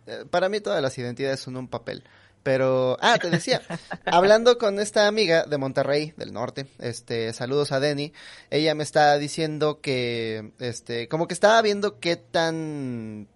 eh, 0.08 0.26
para 0.30 0.50
mí 0.50 0.60
todas 0.60 0.82
las 0.82 0.98
identidades 0.98 1.40
son 1.40 1.58
un 1.58 1.68
papel. 1.68 2.04
Pero, 2.44 2.98
ah, 3.02 3.20
te 3.20 3.30
decía, 3.30 3.62
hablando 4.10 4.58
con 4.58 4.80
esta 4.80 5.08
amiga 5.08 5.44
de 5.46 5.58
Monterrey, 5.58 6.14
del 6.18 6.34
norte, 6.34 6.68
este, 6.80 7.34
saludos 7.34 7.72
a 7.72 7.80
Denny, 7.80 8.14
ella 8.50 8.76
me 8.76 8.84
está 8.84 9.18
diciendo 9.18 9.82
que, 9.82 10.52
este, 10.60 11.08
como 11.08 11.28
que 11.28 11.34
estaba 11.34 11.62
viendo 11.62 12.00
qué 12.00 12.16
tan 12.16 13.28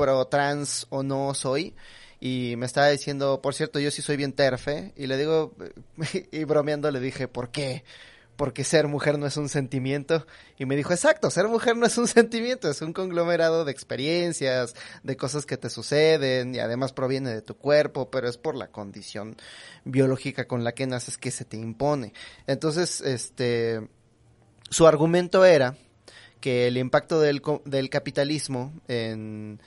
pro 0.00 0.26
trans 0.26 0.86
o 0.88 1.02
no 1.02 1.34
soy, 1.34 1.74
y 2.20 2.54
me 2.56 2.64
estaba 2.64 2.88
diciendo, 2.88 3.40
por 3.42 3.54
cierto, 3.54 3.78
yo 3.80 3.90
sí 3.90 4.00
soy 4.00 4.16
bien 4.16 4.32
terfe, 4.32 4.92
y 4.96 5.06
le 5.06 5.18
digo, 5.18 5.54
y 6.32 6.44
bromeando 6.44 6.90
le 6.90 7.00
dije, 7.00 7.28
¿por 7.28 7.50
qué? 7.50 7.84
Porque 8.36 8.64
ser 8.64 8.88
mujer 8.88 9.18
no 9.18 9.26
es 9.26 9.36
un 9.36 9.50
sentimiento. 9.50 10.26
Y 10.58 10.64
me 10.64 10.74
dijo, 10.74 10.94
exacto, 10.94 11.30
ser 11.30 11.48
mujer 11.48 11.76
no 11.76 11.84
es 11.84 11.98
un 11.98 12.08
sentimiento, 12.08 12.70
es 12.70 12.80
un 12.80 12.94
conglomerado 12.94 13.66
de 13.66 13.72
experiencias, 13.72 14.74
de 15.02 15.16
cosas 15.18 15.44
que 15.44 15.58
te 15.58 15.68
suceden, 15.68 16.54
y 16.54 16.60
además 16.60 16.94
proviene 16.94 17.30
de 17.30 17.42
tu 17.42 17.56
cuerpo, 17.56 18.10
pero 18.10 18.26
es 18.26 18.38
por 18.38 18.54
la 18.54 18.68
condición 18.68 19.36
biológica 19.84 20.46
con 20.46 20.64
la 20.64 20.72
que 20.72 20.86
naces 20.86 21.18
que 21.18 21.30
se 21.30 21.44
te 21.44 21.58
impone. 21.58 22.14
Entonces, 22.46 23.02
este, 23.02 23.86
su 24.70 24.86
argumento 24.86 25.44
era 25.44 25.76
que 26.40 26.66
el 26.66 26.78
impacto 26.78 27.20
del, 27.20 27.42
del 27.66 27.90
capitalismo 27.90 28.72
en 28.88 29.60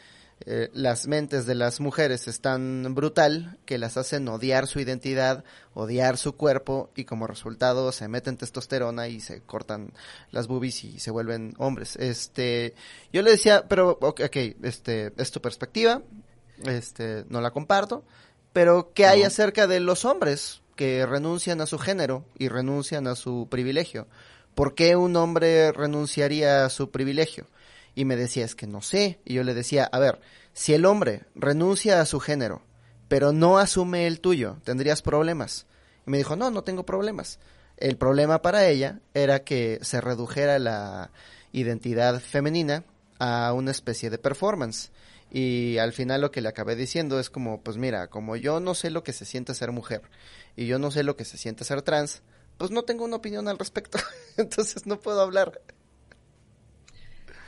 eh, 0.46 0.70
las 0.74 1.08
mentes 1.08 1.46
de 1.46 1.56
las 1.56 1.80
mujeres 1.80 2.28
es 2.28 2.42
tan 2.42 2.94
brutal 2.94 3.58
que 3.66 3.78
las 3.78 3.96
hacen 3.98 4.28
odiar 4.28 4.68
su 4.68 4.80
identidad, 4.80 5.44
odiar 5.74 6.18
su 6.18 6.36
cuerpo 6.36 6.90
y 6.96 7.06
como 7.06 7.28
resultado 7.28 7.92
se 7.92 8.08
meten 8.08 8.38
testosterona 8.38 9.08
y 9.08 9.22
se 9.22 9.42
cortan 9.42 9.94
las 10.32 10.48
boobies 10.48 10.84
y 10.84 11.00
se 11.00 11.12
vuelven 11.12 11.54
hombres. 11.58 11.96
Este, 11.96 12.74
yo 13.14 13.22
le 13.22 13.32
decía, 13.32 13.66
pero 13.68 13.98
ok, 14.02 14.22
ok, 14.26 14.38
este, 14.64 15.14
es 15.18 15.32
tu 15.32 15.42
perspectiva, 15.42 16.02
este, 16.66 17.26
no 17.30 17.40
la 17.40 17.52
comparto, 17.52 18.04
pero 18.52 18.92
¿qué 18.94 19.06
hay 19.06 19.22
No. 19.22 19.28
acerca 19.28 19.66
de 19.68 19.80
los 19.80 20.04
hombres 20.04 20.62
que 20.76 21.06
renuncian 21.06 21.62
a 21.62 21.68
su 21.68 21.78
género 21.80 22.26
y 22.38 22.50
renuncian 22.50 23.08
a 23.08 23.16
su 23.16 23.48
privilegio? 23.50 24.08
¿Por 24.56 24.76
qué 24.76 24.96
un 24.96 25.16
hombre 25.16 25.72
renunciaría 25.72 26.66
a 26.66 26.70
su 26.70 26.92
privilegio? 26.92 27.48
Y 27.96 28.06
me 28.06 28.16
decía, 28.16 28.46
es 28.46 28.56
que 28.56 28.68
no 28.68 28.82
sé. 28.82 29.20
Y 29.26 29.36
yo 29.36 29.44
le 29.44 29.54
decía, 29.54 29.90
a 29.92 30.00
ver, 30.00 30.20
si 30.54 30.74
el 30.74 30.86
hombre 30.86 31.26
renuncia 31.36 32.02
a 32.02 32.06
su 32.06 32.20
género, 32.20 32.62
pero 33.08 33.32
no 33.32 33.58
asume 33.58 34.08
el 34.08 34.20
tuyo, 34.20 34.58
¿tendrías 34.64 35.02
problemas? 35.02 35.68
Y 36.08 36.12
me 36.12 36.18
dijo, 36.18 36.36
no, 36.36 36.52
no 36.52 36.64
tengo 36.64 36.86
problemas. 36.86 37.40
El 37.78 37.98
problema 37.98 38.42
para 38.42 38.68
ella 38.68 39.00
era 39.14 39.44
que 39.44 39.80
se 39.82 40.02
redujera 40.02 40.60
la 40.60 41.12
identidad 41.52 42.20
femenina 42.20 42.86
a 43.20 43.54
una 43.54 43.72
especie 43.72 44.10
de 44.10 44.18
performance. 44.18 44.92
Y 45.32 45.78
al 45.80 45.94
final 45.94 46.22
lo 46.22 46.32
que 46.32 46.42
le 46.42 46.50
acabé 46.50 46.76
diciendo 46.76 47.20
es 47.20 47.30
como, 47.30 47.62
pues 47.62 47.78
mira, 47.78 48.08
como 48.08 48.36
yo 48.36 48.60
no 48.60 48.76
sé 48.76 48.92
lo 48.92 49.04
que 49.04 49.14
se 49.14 49.26
siente 49.26 49.56
ser 49.56 49.72
mujer 49.72 50.04
y 50.56 50.68
yo 50.68 50.78
no 50.78 50.92
sé 50.92 51.04
lo 51.04 51.16
que 51.16 51.26
se 51.26 51.38
siente 51.38 51.64
ser 51.64 51.82
trans, 51.82 52.22
pues 52.58 52.70
no 52.70 52.84
tengo 52.84 53.04
una 53.04 53.16
opinión 53.16 53.48
al 53.48 53.58
respecto. 53.58 53.98
Entonces 54.38 54.86
no 54.86 55.00
puedo 55.00 55.22
hablar. 55.22 55.60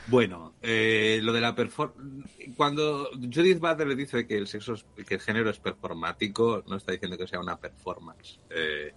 Bueno, 0.07 0.53
eh, 0.61 1.19
lo 1.23 1.33
de 1.33 1.41
la 1.41 1.55
performance. 1.55 2.29
Cuando 2.55 3.09
Judith 3.13 3.59
Butler 3.59 3.87
le 3.87 3.95
dice 3.95 4.27
que 4.27 4.37
el 4.37 4.47
sexo, 4.47 4.73
es- 4.73 4.85
que 5.05 5.15
el 5.15 5.21
género 5.21 5.49
es 5.49 5.57
performático, 5.59 6.63
no 6.67 6.75
está 6.77 6.91
diciendo 6.91 7.17
que 7.17 7.27
sea 7.27 7.39
una 7.39 7.57
performance. 7.59 8.39
Eh, 8.51 8.93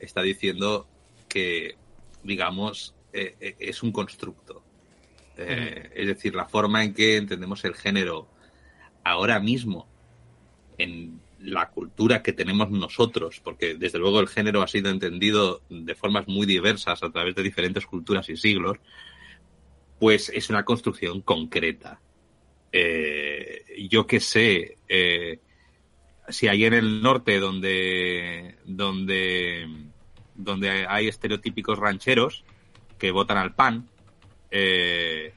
está 0.00 0.22
diciendo 0.22 0.88
que, 1.28 1.76
digamos, 2.22 2.94
eh, 3.12 3.36
eh, 3.40 3.56
es 3.58 3.82
un 3.82 3.92
constructo. 3.92 4.62
Eh, 5.36 5.90
es 5.94 6.06
decir, 6.06 6.34
la 6.34 6.46
forma 6.46 6.82
en 6.82 6.94
que 6.94 7.16
entendemos 7.16 7.64
el 7.64 7.74
género 7.74 8.28
ahora 9.04 9.38
mismo 9.38 9.86
en 10.78 11.20
la 11.40 11.68
cultura 11.70 12.22
que 12.22 12.32
tenemos 12.32 12.70
nosotros, 12.70 13.40
porque 13.42 13.74
desde 13.74 13.98
luego 13.98 14.20
el 14.20 14.28
género 14.28 14.62
ha 14.62 14.68
sido 14.68 14.90
entendido 14.90 15.60
de 15.68 15.94
formas 15.94 16.26
muy 16.28 16.46
diversas 16.46 17.02
a 17.02 17.10
través 17.10 17.34
de 17.34 17.42
diferentes 17.42 17.84
culturas 17.84 18.28
y 18.28 18.36
siglos, 18.36 18.78
pues 20.02 20.30
es 20.30 20.50
una 20.50 20.64
construcción 20.64 21.20
concreta. 21.20 22.00
Eh, 22.72 23.86
yo 23.88 24.04
que 24.04 24.18
sé, 24.18 24.78
eh, 24.88 25.38
si 26.28 26.48
hay 26.48 26.64
en 26.64 26.74
el 26.74 27.00
norte 27.00 27.38
donde, 27.38 28.56
donde, 28.64 29.68
donde 30.34 30.88
hay 30.88 31.06
estereotípicos 31.06 31.78
rancheros 31.78 32.42
que 32.98 33.12
votan 33.12 33.38
al 33.38 33.54
pan, 33.54 33.88
eh, 34.50 35.34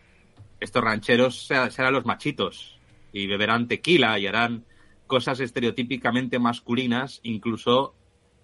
estos 0.60 0.84
rancheros 0.84 1.46
serán 1.46 1.94
los 1.94 2.08
machitos 2.08 2.80
y 3.14 3.28
beberán 3.28 3.68
tequila 3.68 4.18
y 4.18 4.26
harán 4.26 4.66
cosas 5.06 5.42
estereotípicamente 5.42 6.40
masculinas, 6.40 7.20
incluso 7.22 7.94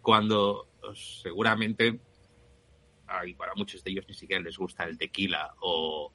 cuando 0.03 0.68
seguramente 0.93 1.99
ay, 3.11 3.33
para 3.33 3.53
muchos 3.55 3.83
de 3.83 3.91
ellos 3.91 4.05
ni 4.07 4.13
siquiera 4.13 4.41
les 4.41 4.57
gusta 4.57 4.83
el 4.85 4.97
tequila 4.97 5.53
o, 5.59 6.11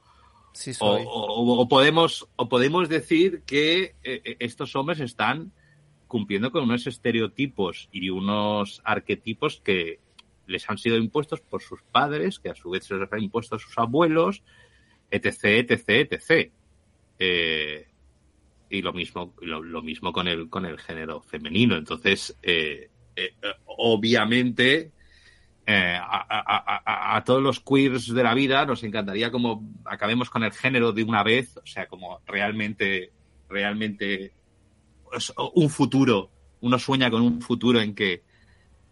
o, 0.81 1.69
podemos 1.69 2.29
o 2.37 2.49
podemos 2.49 2.89
decir 2.89 3.43
que 3.43 3.95
eh, 4.03 4.23
eh, 4.25 4.37
estos 4.41 4.75
hombres 4.77 5.01
están 5.01 5.53
cumpliendo 6.09 6.51
con 6.51 6.65
unos 6.65 6.87
estereotipos 6.87 7.89
y 7.93 8.11
unos 8.11 8.81
arquetipos 8.85 9.61
que 9.61 10.01
les 10.47 10.69
han 10.71 10.79
sido 10.79 10.97
impuestos 10.97 11.41
por 11.41 11.63
sus 11.63 11.83
padres, 11.83 12.39
que 12.39 12.51
a 12.51 12.55
su 12.55 12.71
vez 12.71 12.85
se 12.85 12.95
les 12.95 13.13
han 13.13 13.23
impuesto 13.23 13.57
a 13.57 13.59
sus 13.59 13.77
abuelos, 13.79 14.43
etc, 15.11 15.69
etc, 15.69 16.13
etc. 16.13 16.53
Eh, 17.19 17.87
y 18.71 18.83
lo 18.83 18.93
mismo, 18.93 19.35
lo, 19.41 19.83
mismo 19.83 20.13
con 20.13 20.29
el, 20.29 20.49
con 20.49 20.67
el 20.67 20.79
género 20.79 21.21
femenino. 21.23 21.77
Entonces, 21.77 22.37
eh, 22.43 22.91
eh, 23.15 23.33
obviamente, 23.67 24.93
a, 25.69 27.17
a, 27.17 27.25
todos 27.25 27.43
los 27.43 27.61
queers 27.61 28.15
de 28.15 28.23
la 28.23 28.35
vida 28.35 28.65
nos 28.67 28.85
encantaría 28.85 29.33
como 29.33 29.69
acabemos 29.85 30.31
con 30.31 30.45
el 30.45 30.53
género 30.53 30.93
de 30.93 31.03
una 31.03 31.25
vez, 31.25 31.57
o 31.57 31.67
sea, 31.67 31.87
como 31.87 32.21
realmente, 32.25 33.11
realmente 33.49 34.33
pues, 35.11 35.33
un 35.55 35.69
futuro, 35.69 36.31
uno 36.61 36.79
sueña 36.79 37.11
con 37.11 37.23
un 37.23 37.41
futuro 37.41 37.81
en 37.81 37.95
que 37.95 38.23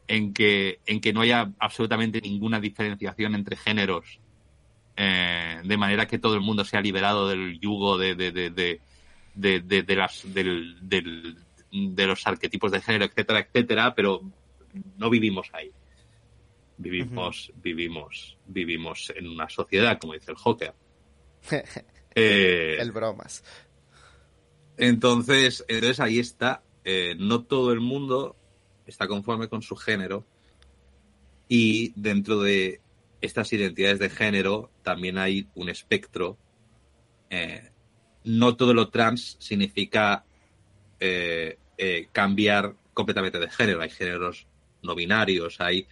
en 0.06 0.34
que, 0.34 0.80
en 0.86 1.00
que 1.00 1.12
no 1.12 1.22
haya 1.22 1.50
absolutamente 1.58 2.20
ninguna 2.20 2.60
diferenciación 2.60 3.34
entre 3.34 3.56
géneros, 3.56 4.20
eh, 4.96 5.60
de 5.64 5.76
manera 5.76 6.06
que 6.06 6.18
todo 6.18 6.34
el 6.34 6.40
mundo 6.40 6.64
sea 6.64 6.80
liberado 6.80 7.28
del 7.28 7.58
yugo 7.58 7.98
de, 7.98 8.14
de, 8.14 8.30
de, 8.32 9.96
las, 9.96 10.22
del, 10.32 10.76
de 11.70 12.06
los 12.06 12.26
arquetipos 12.26 12.70
de 12.70 12.80
género, 12.80 13.04
etcétera, 13.06 13.40
etcétera, 13.40 13.94
pero 13.94 14.20
no 14.98 15.10
vivimos 15.10 15.48
ahí. 15.52 15.70
Vivimos, 16.76 17.52
vivimos, 17.62 18.36
vivimos 18.46 19.12
en 19.14 19.28
una 19.28 19.48
sociedad, 19.48 19.98
como 19.98 20.14
dice 20.14 20.32
el 20.32 20.36
Joker. 20.36 20.74
eh, 22.14 22.76
el 22.80 22.92
bromas. 22.92 23.44
Entonces, 24.76 25.64
entonces 25.68 26.00
ahí 26.00 26.18
está. 26.18 26.62
Eh, 26.84 27.14
no 27.18 27.44
todo 27.44 27.72
el 27.72 27.80
mundo 27.80 28.36
está 28.86 29.06
conforme 29.06 29.48
con 29.48 29.62
su 29.62 29.76
género 29.76 30.26
y 31.48 31.92
dentro 31.96 32.40
de 32.40 32.80
estas 33.20 33.52
identidades 33.52 33.98
de 33.98 34.10
género 34.10 34.70
también 34.82 35.16
hay 35.16 35.48
un 35.54 35.68
espectro. 35.68 36.36
Eh, 37.30 37.70
no 38.24 38.56
todo 38.56 38.74
lo 38.74 38.90
trans 38.90 39.36
significa 39.38 40.24
eh, 41.00 41.58
cambiar 42.12 42.74
completamente 42.92 43.38
de 43.38 43.50
género. 43.50 43.80
Hay 43.80 43.90
géneros 43.90 44.46
no 44.82 44.94
binarios, 44.94 45.60
hay 45.60 45.86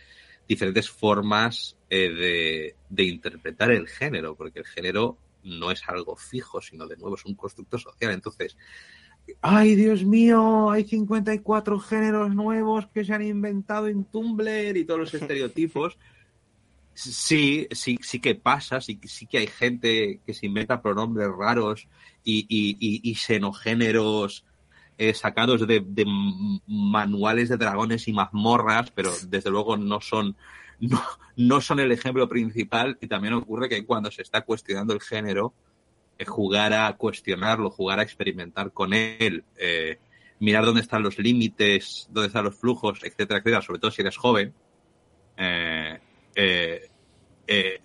diferentes 0.48 0.90
formas 0.90 1.76
de, 1.88 2.74
de, 2.88 3.04
interpretar 3.04 3.70
el 3.70 3.86
género, 3.88 4.34
porque 4.34 4.60
el 4.60 4.66
género 4.66 5.18
no 5.44 5.70
es 5.70 5.82
algo 5.88 6.16
fijo, 6.16 6.60
sino 6.60 6.86
de 6.86 6.96
nuevo 6.96 7.16
es 7.16 7.24
un 7.24 7.34
constructo 7.34 7.78
social. 7.78 8.12
Entonces, 8.12 8.56
ay 9.40 9.74
Dios 9.74 10.04
mío, 10.04 10.70
hay 10.70 10.84
54 10.84 11.78
géneros 11.80 12.34
nuevos 12.34 12.86
que 12.88 13.04
se 13.04 13.12
han 13.12 13.22
inventado 13.22 13.88
en 13.88 14.04
Tumblr 14.04 14.76
y 14.76 14.84
todos 14.84 15.00
los 15.00 15.14
estereotipos. 15.22 15.98
Sí, 16.94 17.66
sí, 17.70 17.98
sí 18.02 18.20
que 18.20 18.34
pasa, 18.34 18.80
sí, 18.82 19.00
sí 19.04 19.26
que 19.26 19.38
hay 19.38 19.46
gente 19.46 20.20
que 20.26 20.34
se 20.34 20.44
inventa 20.44 20.82
pronombres 20.82 21.30
raros 21.36 21.88
y, 22.22 22.46
y, 22.48 22.76
y, 22.78 23.14
xenogéneros 23.14 24.44
eh, 24.98 25.14
sacados 25.14 25.66
de, 25.66 25.84
manuales 26.66 27.48
de 27.48 27.56
dragones 27.56 28.08
y 28.08 28.12
mazmorras, 28.12 28.90
pero 28.90 29.10
desde 29.28 29.50
luego 29.50 29.76
no 29.76 30.00
son, 30.00 30.36
no, 30.80 31.02
no 31.36 31.60
son 31.60 31.80
el 31.80 31.92
ejemplo 31.92 32.28
principal. 32.28 32.98
Y 33.00 33.06
también 33.06 33.34
ocurre 33.34 33.68
que 33.68 33.84
cuando 33.84 34.10
se 34.10 34.22
está 34.22 34.42
cuestionando 34.42 34.94
el 34.94 35.00
género, 35.00 35.54
jugar 36.26 36.72
a 36.72 36.96
cuestionarlo, 36.96 37.70
jugar 37.70 37.98
a 37.98 38.02
experimentar 38.02 38.72
con 38.72 38.92
él, 38.92 39.44
eh, 39.56 39.98
mirar 40.38 40.64
dónde 40.64 40.80
están 40.80 41.02
los 41.02 41.18
límites, 41.18 42.08
dónde 42.10 42.28
están 42.28 42.44
los 42.44 42.56
flujos, 42.56 43.00
etcétera, 43.02 43.38
etcétera, 43.38 43.62
sobre 43.62 43.78
todo 43.78 43.90
si 43.90 44.02
eres 44.02 44.16
joven, 44.16 44.54
eh, 45.36 45.98
eh, 46.34 46.90
eh 47.46 47.80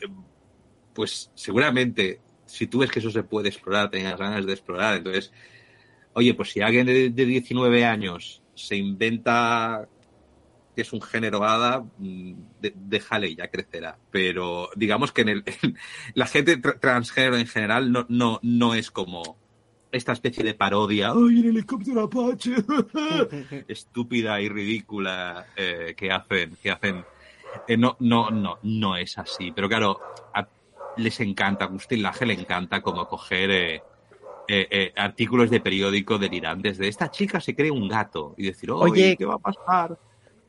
pues 0.93 1.31
seguramente 1.35 2.21
si 2.47 2.65
tú 2.65 2.79
ves 2.79 2.89
que 2.89 2.99
eso 2.99 3.11
se 3.11 3.23
puede 3.23 3.49
explorar, 3.49 3.91
tengas 3.91 4.17
ganas 4.17 4.45
de 4.45 4.53
explorar, 4.53 4.97
entonces, 4.97 5.31
oye, 6.17 6.33
pues 6.33 6.49
si 6.49 6.61
alguien 6.61 6.87
de, 6.87 7.11
de 7.11 7.25
19 7.25 7.85
años 7.85 8.41
se 8.55 8.75
inventa 8.75 9.87
que 10.75 10.81
es 10.81 10.91
un 10.91 11.01
género 11.01 11.43
hada, 11.43 11.83
mm, 11.99 12.33
déjale, 12.73 13.35
ya 13.35 13.49
crecerá. 13.49 13.99
Pero 14.09 14.69
digamos 14.75 15.11
que 15.11 15.21
en 15.21 15.29
el, 15.29 15.43
la 16.15 16.25
gente 16.25 16.57
transgénero 16.57 17.37
en 17.37 17.45
general 17.45 17.91
no, 17.91 18.07
no, 18.09 18.39
no 18.41 18.73
es 18.73 18.89
como 18.89 19.37
esta 19.91 20.13
especie 20.13 20.43
de 20.43 20.55
parodia, 20.55 21.11
¡ay, 21.11 21.39
el 21.39 21.49
helicóptero 21.49 22.01
Apache! 22.01 22.55
estúpida 23.67 24.41
y 24.41 24.49
ridícula 24.49 25.45
eh, 25.55 25.93
que 25.95 26.11
hacen, 26.11 26.57
que 26.61 26.71
hacen. 26.71 27.05
Eh, 27.67 27.77
no, 27.77 27.95
no, 27.99 28.31
no, 28.31 28.57
no 28.63 28.97
es 28.97 29.19
así. 29.19 29.51
Pero 29.51 29.69
claro, 29.69 29.99
les 30.97 31.19
encanta, 31.19 31.65
a 31.65 31.67
Agustín 31.67 32.01
Laje 32.01 32.25
le 32.25 32.33
encanta 32.33 32.81
como 32.81 33.07
coger 33.07 33.51
eh, 33.51 33.83
eh, 34.47 34.93
artículos 34.95 35.49
de 35.49 35.59
periódico 35.59 36.17
delirantes 36.17 36.77
de 36.77 36.87
esta 36.87 37.11
chica 37.11 37.39
se 37.39 37.55
cree 37.55 37.71
un 37.71 37.87
gato 37.87 38.33
y 38.37 38.45
decir, 38.45 38.71
oye, 38.71 39.15
¿qué 39.17 39.25
va 39.25 39.35
a 39.35 39.39
pasar? 39.39 39.97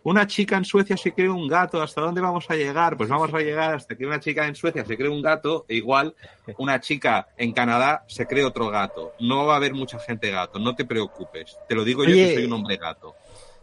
una 0.09 0.27
chica 0.27 0.57
en 0.57 0.65
Suecia 0.65 0.97
se 0.97 1.13
cree 1.13 1.29
un 1.29 1.47
gato, 1.49 1.83
¿hasta 1.83 2.01
dónde 2.01 2.21
vamos 2.21 2.47
a 2.49 2.55
llegar? 2.55 2.97
Pues 2.97 3.09
vamos 3.09 3.33
a 3.35 3.39
llegar 3.41 3.75
hasta 3.75 3.95
que 3.95 4.07
una 4.07 4.19
chica 4.19 4.47
en 4.47 4.55
Suecia 4.55 4.85
se 4.85 4.97
cree 4.97 5.11
un 5.11 5.21
gato, 5.21 5.67
e 5.69 5.77
igual 5.77 6.15
una 6.57 6.81
chica 6.81 7.29
en 7.37 7.53
Canadá 7.53 8.05
se 8.09 8.27
cree 8.27 8.45
otro 8.45 8.71
gato. 8.71 9.13
No 9.21 9.47
va 9.47 9.55
a 9.55 9.57
haber 9.57 9.75
mucha 9.75 9.99
gente 9.99 10.31
gato, 10.31 10.59
no 10.59 10.75
te 10.75 10.85
preocupes. 10.85 11.59
Te 11.69 11.75
lo 11.75 11.85
digo 11.85 12.05
yo 12.05 12.15
que 12.15 12.35
soy 12.35 12.45
un 12.45 12.53
hombre 12.55 12.77
gato. 12.77 13.17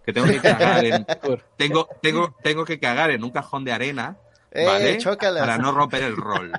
Que 0.06 0.14
tengo 0.14 0.28
que 0.28 0.40
cagar 0.40 0.86
en, 0.86 1.06
tengo, 1.58 1.90
tengo, 2.00 2.36
tengo 2.44 2.64
que 2.64 2.80
cagar 2.80 3.10
en 3.10 3.24
un 3.24 3.32
cajón 3.32 3.64
de 3.64 3.72
arena. 3.72 4.18
Eh, 4.52 4.66
¿Vale? 4.66 5.00
Para 5.20 5.58
no 5.58 5.72
romper 5.72 6.04
el 6.04 6.16
rol. 6.16 6.52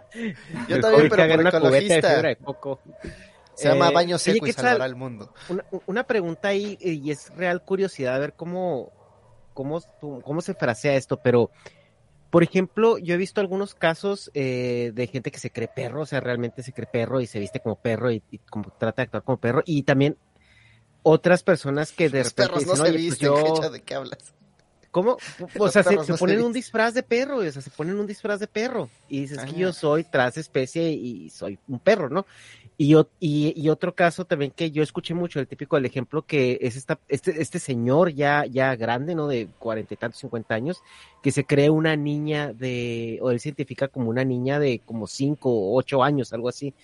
Yo 0.68 0.80
también, 0.80 1.08
pero 1.08 1.28
por 1.28 1.46
ecologista. 1.46 2.36
Se 3.56 3.68
llama 3.68 3.88
eh, 3.88 3.94
baño 3.94 4.18
seco 4.18 4.46
y 4.46 4.52
salvará 4.52 4.86
el 4.86 4.96
mundo. 4.96 5.32
Una, 5.48 5.64
una, 5.86 6.04
pregunta 6.04 6.48
ahí, 6.48 6.76
y 6.80 7.10
es 7.10 7.34
real 7.34 7.62
curiosidad, 7.64 8.14
a 8.14 8.18
ver 8.18 8.34
cómo, 8.34 8.92
cómo, 9.54 9.82
cómo 10.00 10.40
se 10.42 10.54
frasea 10.54 10.94
esto, 10.94 11.16
pero 11.16 11.50
por 12.30 12.42
ejemplo, 12.42 12.98
yo 12.98 13.14
he 13.14 13.16
visto 13.16 13.40
algunos 13.40 13.74
casos 13.74 14.30
eh, 14.34 14.92
de 14.94 15.06
gente 15.06 15.30
que 15.30 15.38
se 15.38 15.50
cree 15.50 15.68
perro, 15.68 16.02
o 16.02 16.06
sea, 16.06 16.20
realmente 16.20 16.62
se 16.62 16.72
cree 16.72 16.86
perro 16.86 17.20
y 17.20 17.26
se 17.26 17.38
viste 17.38 17.60
como 17.60 17.76
perro 17.76 18.12
y, 18.12 18.22
como 18.50 18.70
trata 18.78 19.02
de 19.02 19.04
actuar 19.04 19.22
como 19.22 19.38
perro, 19.38 19.62
y 19.64 19.84
también 19.84 20.18
otras 21.02 21.42
personas 21.42 21.92
que 21.92 22.10
de 22.10 22.18
Los 22.18 22.28
repente 22.34 22.52
perros 22.52 22.66
no 22.66 22.72
dicen, 22.72 22.86
se 22.86 22.92
pues 22.92 23.02
visten, 23.02 23.28
yo... 23.28 23.56
Fecha, 23.56 23.70
¿de 23.70 23.80
qué 23.82 23.94
hablas? 23.94 24.18
¿Cómo? 24.90 25.16
O 25.58 25.68
sea, 25.70 25.82
se, 25.82 26.04
se 26.04 26.14
ponen 26.14 26.42
un 26.42 26.52
disfraz 26.52 26.94
de 26.94 27.02
perro, 27.02 27.38
o 27.38 27.50
sea, 27.50 27.62
se 27.62 27.70
ponen 27.70 27.98
un 27.98 28.06
disfraz 28.06 28.40
de 28.40 28.48
perro. 28.48 28.90
Y 29.08 29.20
dices 29.20 29.38
que 29.44 29.52
yo 29.52 29.72
soy 29.72 30.04
transespecie 30.04 30.90
y 30.90 31.30
soy 31.30 31.58
un 31.68 31.78
perro, 31.78 32.10
¿no? 32.10 32.26
Y, 32.78 32.94
y, 33.20 33.54
y 33.56 33.68
otro 33.70 33.94
caso 33.94 34.26
también 34.26 34.50
que 34.54 34.70
yo 34.70 34.82
escuché 34.82 35.14
mucho, 35.14 35.40
el 35.40 35.46
típico 35.48 35.76
del 35.76 35.86
ejemplo 35.86 36.20
que 36.26 36.58
es 36.60 36.76
esta, 36.76 36.98
este, 37.08 37.40
este 37.40 37.58
señor 37.58 38.12
ya, 38.12 38.44
ya 38.44 38.76
grande, 38.76 39.14
¿no? 39.14 39.28
De 39.28 39.48
cuarenta 39.58 39.94
y 39.94 39.96
tantos, 39.96 40.20
cincuenta 40.20 40.54
años, 40.54 40.82
que 41.22 41.30
se 41.32 41.44
cree 41.46 41.70
una 41.70 41.96
niña 41.96 42.52
de, 42.52 43.18
o 43.22 43.30
él 43.30 43.40
se 43.40 43.48
identifica 43.48 43.88
como 43.88 44.10
una 44.10 44.24
niña 44.24 44.58
de 44.58 44.80
como 44.84 45.06
cinco 45.06 45.50
o 45.50 45.76
ocho 45.78 46.02
años, 46.04 46.34
algo 46.34 46.50
así. 46.50 46.74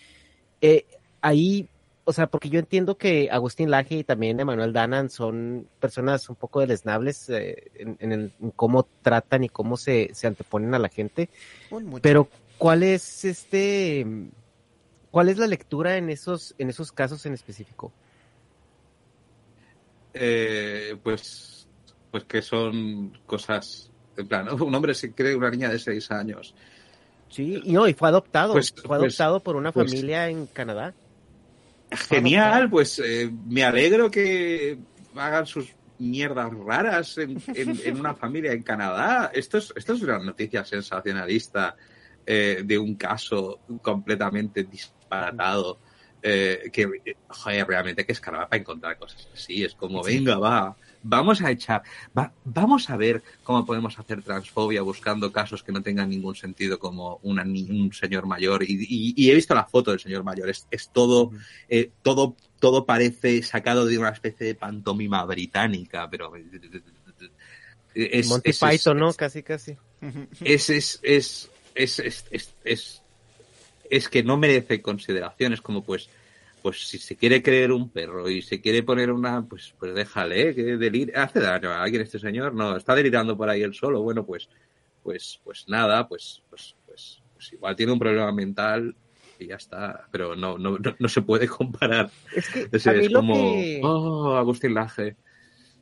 Eh, 0.62 0.86
ahí, 1.20 1.68
o 2.04 2.12
sea, 2.14 2.26
porque 2.26 2.48
yo 2.48 2.58
entiendo 2.58 2.96
que 2.96 3.28
Agustín 3.30 3.70
Laje 3.70 3.96
y 3.96 4.04
también 4.04 4.40
Emanuel 4.40 4.72
Danan 4.72 5.10
son 5.10 5.66
personas 5.78 6.26
un 6.30 6.36
poco 6.36 6.60
deleznables 6.60 7.28
eh, 7.28 7.70
en, 7.74 7.96
en 8.00 8.12
el- 8.12 8.32
en 8.40 8.50
cómo 8.52 8.86
tratan 9.02 9.44
y 9.44 9.50
cómo 9.50 9.76
se, 9.76 10.08
se 10.14 10.26
anteponen 10.26 10.72
a 10.74 10.78
la 10.78 10.88
gente, 10.88 11.28
pero 12.00 12.28
¿cuál 12.56 12.82
es 12.82 13.24
este, 13.26 14.06
¿Cuál 15.12 15.28
es 15.28 15.38
la 15.38 15.46
lectura 15.46 15.96
en 15.96 16.10
esos, 16.10 16.54
en 16.58 16.70
esos 16.70 16.90
casos 16.90 17.24
en 17.26 17.34
específico? 17.34 17.92
Eh, 20.14 20.96
pues, 21.02 21.68
pues 22.10 22.24
que 22.24 22.42
son 22.42 23.18
cosas, 23.26 23.90
en 24.16 24.26
plan, 24.26 24.48
un 24.62 24.74
hombre 24.74 24.94
se 24.94 25.12
cree 25.12 25.36
una 25.36 25.50
niña 25.50 25.68
de 25.68 25.78
seis 25.78 26.10
años. 26.10 26.54
Sí, 27.28 27.60
y 27.64 27.72
no, 27.72 27.86
y 27.88 27.94
fue 27.94 28.08
adoptado, 28.08 28.52
Pues- 28.54 28.72
fue 28.72 28.82
pues- 28.98 29.00
adoptado 29.20 29.40
por 29.40 29.56
una 29.56 29.70
pues- 29.72 29.90
familia 29.90 30.28
en 30.28 30.46
Canadá. 30.46 30.92
Genial, 32.08 32.70
pues 32.70 32.98
eh, 33.04 33.30
me 33.46 33.64
alegro 33.64 34.10
que 34.10 34.78
hagan 35.14 35.44
sus 35.46 35.68
mierdas 35.98 36.50
raras 36.54 37.18
en, 37.18 37.36
en- 37.54 37.78
en 37.84 38.00
una 38.00 38.14
familia 38.14 38.52
en 38.52 38.62
Canadá. 38.62 39.30
Esto 39.34 39.58
es, 39.58 39.72
esto 39.76 39.92
es 39.92 40.00
una 40.02 40.18
noticia 40.18 40.64
sensacionalista 40.64 41.76
eh, 42.26 42.62
de 42.64 42.78
un 42.78 42.94
caso 42.96 43.60
completamente 43.82 44.64
disparatado. 44.64 45.78
eh, 46.24 46.70
que, 46.72 46.82
eh, 47.04 47.16
joder, 47.28 47.66
realmente 47.66 48.02
hay 48.02 48.06
que 48.06 48.12
escarbar 48.12 48.48
para 48.48 48.60
encontrar 48.60 48.96
cosas 48.96 49.28
así. 49.34 49.64
Es 49.64 49.74
como, 49.74 50.04
venga, 50.04 50.38
va, 50.38 50.76
vamos 51.02 51.42
a 51.42 51.50
echar, 51.50 51.82
va, 52.16 52.32
vamos 52.44 52.88
a 52.90 52.96
ver 52.96 53.24
cómo 53.42 53.66
podemos 53.66 53.98
hacer 53.98 54.22
transfobia 54.22 54.82
buscando 54.82 55.32
casos 55.32 55.64
que 55.64 55.72
no 55.72 55.82
tengan 55.82 56.08
ningún 56.10 56.36
sentido, 56.36 56.78
como 56.78 57.18
una, 57.24 57.42
un 57.42 57.92
señor 57.92 58.26
mayor. 58.26 58.62
Y, 58.62 58.74
y- 58.88 59.14
y 59.16 59.30
he 59.32 59.34
visto 59.34 59.52
la 59.52 59.64
foto 59.64 59.90
del 59.90 59.98
señor 59.98 60.22
mayor, 60.22 60.48
es, 60.48 60.68
es 60.70 60.90
todo, 60.90 61.32
eh, 61.68 61.90
todo, 62.02 62.36
todo 62.60 62.86
parece 62.86 63.42
sacado 63.42 63.84
de 63.84 63.98
una 63.98 64.10
especie 64.10 64.46
de 64.46 64.54
pantomima 64.54 65.24
británica, 65.24 66.08
pero. 66.08 66.30
Es, 67.94 68.28
Monty 68.28 68.50
es- 68.50 68.60
Python, 68.60 68.98
¿no? 68.98 69.12
Casi, 69.12 69.42
casi. 69.42 69.76
es, 70.40 70.70
es, 70.70 71.00
es, 71.02 71.50
es, 71.74 71.98
es, 71.98 72.24
es, 72.30 72.54
es, 72.64 73.02
es 73.90 74.08
que 74.08 74.22
no 74.22 74.36
merece 74.36 74.80
consideraciones 74.82 75.60
como 75.60 75.82
pues 75.84 76.08
pues 76.62 76.86
si 76.88 76.98
se 76.98 77.16
quiere 77.16 77.42
creer 77.42 77.72
un 77.72 77.88
perro 77.90 78.30
y 78.30 78.40
se 78.40 78.60
quiere 78.60 78.82
poner 78.84 79.10
una 79.10 79.42
pues 79.42 79.74
pues 79.78 79.94
déjale 79.94 80.54
que 80.54 80.62
delir 80.76 81.16
hace 81.16 81.40
daño 81.40 81.70
a 81.70 81.82
alguien 81.82 82.02
este 82.02 82.20
señor 82.20 82.54
no 82.54 82.76
está 82.76 82.94
delirando 82.94 83.36
por 83.36 83.48
ahí 83.48 83.62
él 83.62 83.74
solo 83.74 84.00
bueno 84.02 84.24
pues 84.24 84.48
pues 85.02 85.40
pues 85.42 85.64
nada 85.68 86.06
pues 86.08 86.42
pues 86.48 86.76
pues, 86.86 87.20
pues 87.34 87.52
igual 87.52 87.74
tiene 87.74 87.92
un 87.92 87.98
problema 87.98 88.30
mental 88.30 88.94
y 89.40 89.48
ya 89.48 89.56
está 89.56 90.06
pero 90.12 90.36
no 90.36 90.56
no 90.56 90.78
no, 90.78 90.94
no 90.98 91.08
se 91.08 91.22
puede 91.22 91.48
comparar. 91.48 92.10
Es 92.34 92.48
que 92.48 92.68
es, 92.72 93.10
como 93.12 93.34
que... 93.34 93.80
oh 93.82 94.36
Agustín 94.36 94.74
Laje. 94.74 95.16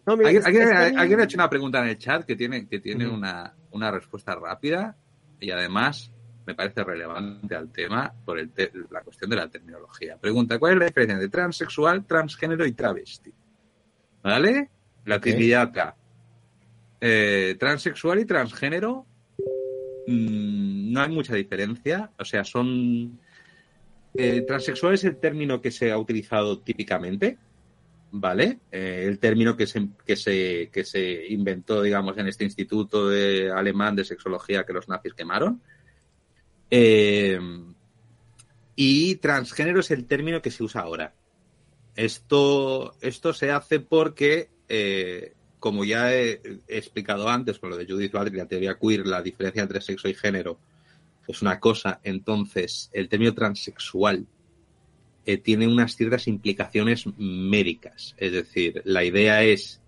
No, 0.07 0.17
mira, 0.17 0.31
¿Alguien, 0.31 0.43
es- 0.63 0.71
alguien- 0.71 1.17
que 1.19 1.23
ha 1.23 1.25
hecho 1.25 1.37
una 1.37 1.51
pregunta 1.51 1.83
en 1.83 1.89
el 1.91 1.99
chat 1.99 2.25
que 2.25 2.35
tiene, 2.37 2.67
que 2.67 2.81
tiene 2.81 3.07
una, 3.07 3.55
una 3.73 3.91
respuesta 3.91 4.35
rápida 4.35 4.97
y 5.41 5.51
además 5.51 6.13
me 6.47 6.55
parece 6.55 6.83
relevante 6.85 7.55
al 7.55 7.71
tema 7.71 8.13
por 8.25 8.39
el 8.39 8.51
te- 8.51 8.73
la 8.91 9.03
cuestión 9.03 9.31
de 9.31 9.37
la 9.37 9.49
terminología. 9.49 10.17
Pregunta, 10.19 10.59
¿cuál 10.59 10.73
es 10.75 10.79
la 10.81 10.85
diferencia 10.87 11.15
entre 11.15 11.29
transexual, 11.29 12.05
transgénero 12.07 12.67
y 12.67 12.73
travesti? 12.73 13.33
¿Vale? 14.23 14.71
La 15.05 15.17
Ok. 15.17 15.27
actividad 15.27 15.63
acá. 15.63 15.97
Eh, 17.01 17.57
transexual 17.59 18.19
y 18.21 18.25
transgénero 18.27 19.07
mm, 20.07 20.93
no 20.93 21.01
hay 21.01 21.09
mucha 21.11 21.35
diferencia. 21.35 22.11
O 22.19 22.25
sea, 22.25 22.45
son... 22.45 23.19
eh, 24.15 24.43
transexual 24.47 24.95
es 24.95 25.05
el 25.05 25.17
término 25.19 25.61
que 25.61 25.71
se 25.71 25.91
ha 25.93 25.99
utilizado 25.99 26.59
típicamente, 26.61 27.39
¿vale? 28.11 28.61
Eh, 28.71 29.05
el 29.07 29.19
término 29.19 29.57
que 29.57 29.67
se, 29.67 29.89
que, 30.07 30.17
se, 30.17 30.71
que 30.73 30.85
se 30.85 31.27
inventó, 31.29 31.83
digamos, 31.83 32.17
en 32.19 32.29
este 32.29 32.45
instituto 32.45 33.09
de 33.09 33.51
alemán 33.51 33.97
de 33.97 34.05
sexología 34.05 34.65
que 34.65 34.73
los 34.73 34.89
nazis 34.89 35.15
quemaron. 35.15 35.61
Eh, 36.71 37.39
y 38.77 39.17
transgénero 39.17 39.81
es 39.81 39.91
el 39.91 40.07
término 40.07 40.41
que 40.41 40.51
se 40.51 40.63
usa 40.65 40.83
ahora. 40.83 41.13
Esto, 41.97 42.95
esto 43.01 43.33
se 43.33 43.51
hace 43.51 43.81
porque, 43.81 44.49
eh, 44.69 45.35
como 45.59 45.85
ya 45.85 46.15
he, 46.15 46.41
explicado 46.69 47.29
antes 47.29 47.59
con 47.59 47.71
lo 47.71 47.77
de 47.77 47.87
Judith 47.87 48.13
Butler 48.13 48.35
y 48.35 48.39
la 48.39 48.47
teoría 48.47 48.79
queer, 48.79 49.07
la 49.07 49.23
diferencia 49.23 49.63
entre 49.63 49.81
sexo 49.81 50.09
y 50.09 50.15
género 50.15 50.59
es 51.29 51.43
una 51.43 51.61
cosa, 51.61 52.01
entonces 52.03 52.91
el 52.93 53.09
término 53.09 53.35
transexual 53.35 54.27
eh, 55.31 55.39
tiene 55.39 55.69
unas 55.69 55.95
ciertas 55.95 56.27
implicaciones 56.27 57.05
médicas. 57.17 58.17
Es 58.19 58.33
decir, 58.33 58.83
la 58.85 59.05
idea 59.05 59.45
es, 59.45 59.81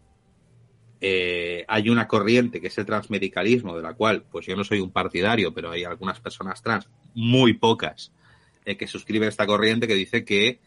eh, 1.01 1.65
hay 1.67 1.91
una 1.91 2.07
corriente 2.07 2.61
que 2.61 2.69
es 2.69 2.79
el 2.79 2.87
transmedicalismo, 2.87 3.77
de 3.77 3.83
la 3.83 3.95
cual 3.95 4.23
pues 4.31 4.47
yo 4.47 4.55
no 4.55 4.63
soy 4.63 4.79
un 4.79 4.93
partidario, 4.93 5.53
pero 5.53 5.73
hay 5.73 5.83
algunas 5.83 6.21
personas 6.21 6.63
trans, 6.63 6.89
muy 7.17 7.55
pocas, 7.55 8.13
eh, 8.65 8.77
que 8.77 8.87
suscriben 8.87 9.29
esta 9.29 9.45
corriente 9.45 9.89
que 9.89 9.97
dice 9.97 10.25
que 10.25 10.61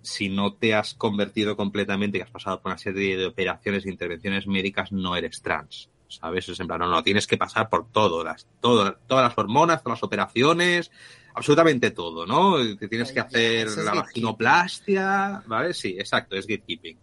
si 0.00 0.30
no 0.30 0.54
te 0.54 0.72
has 0.72 0.94
convertido 0.94 1.54
completamente 1.54 2.16
y 2.16 2.22
has 2.22 2.30
pasado 2.30 2.62
por 2.62 2.72
una 2.72 2.78
serie 2.78 3.18
de 3.18 3.26
operaciones 3.26 3.84
e 3.84 3.90
intervenciones 3.90 4.46
médicas, 4.46 4.90
no 4.90 5.16
eres 5.16 5.42
trans. 5.42 5.90
¿Sabes? 6.08 6.48
Es 6.48 6.58
en 6.58 6.66
plan, 6.66 6.80
no, 6.80 6.88
no, 6.88 7.02
tienes 7.02 7.26
que 7.26 7.36
pasar 7.36 7.68
por 7.68 7.90
todo, 7.90 8.24
las, 8.24 8.46
todo, 8.60 8.94
todas 9.06 9.28
las 9.28 9.38
hormonas, 9.38 9.82
todas 9.82 9.98
las 9.98 10.02
operaciones, 10.02 10.90
absolutamente 11.34 11.90
todo, 11.90 12.26
¿no? 12.26 12.56
Te 12.76 12.88
tienes 12.88 13.08
Ay, 13.08 13.14
que 13.14 13.20
hacer 13.20 13.68
la 13.84 13.94
vaginoplastia, 13.94 15.42
¿vale? 15.46 15.74
Sí, 15.74 15.96
exacto, 15.98 16.34
es 16.36 16.46
gatekeeping. 16.46 16.98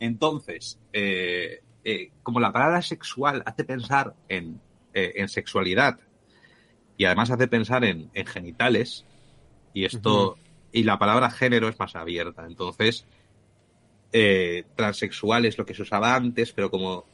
Entonces, 0.00 0.78
eh, 0.92 1.62
eh, 1.84 2.10
como 2.22 2.40
la 2.40 2.52
palabra 2.52 2.80
sexual 2.82 3.42
hace 3.44 3.64
pensar 3.64 4.14
en, 4.28 4.60
eh, 4.94 5.12
en 5.16 5.28
sexualidad 5.28 5.98
y 6.96 7.04
además 7.04 7.30
hace 7.30 7.48
pensar 7.48 7.84
en, 7.84 8.10
en 8.14 8.26
genitales, 8.26 9.04
y 9.74 9.84
esto, 9.84 10.36
y 10.72 10.82
la 10.82 10.98
palabra 10.98 11.30
género 11.30 11.68
es 11.68 11.78
más 11.78 11.94
abierta, 11.94 12.46
entonces, 12.46 13.06
transexual 14.74 15.44
es 15.44 15.58
lo 15.58 15.66
que 15.66 15.74
se 15.74 15.82
usaba 15.82 16.16
antes, 16.16 16.52
pero 16.52 16.70
como 16.70 17.04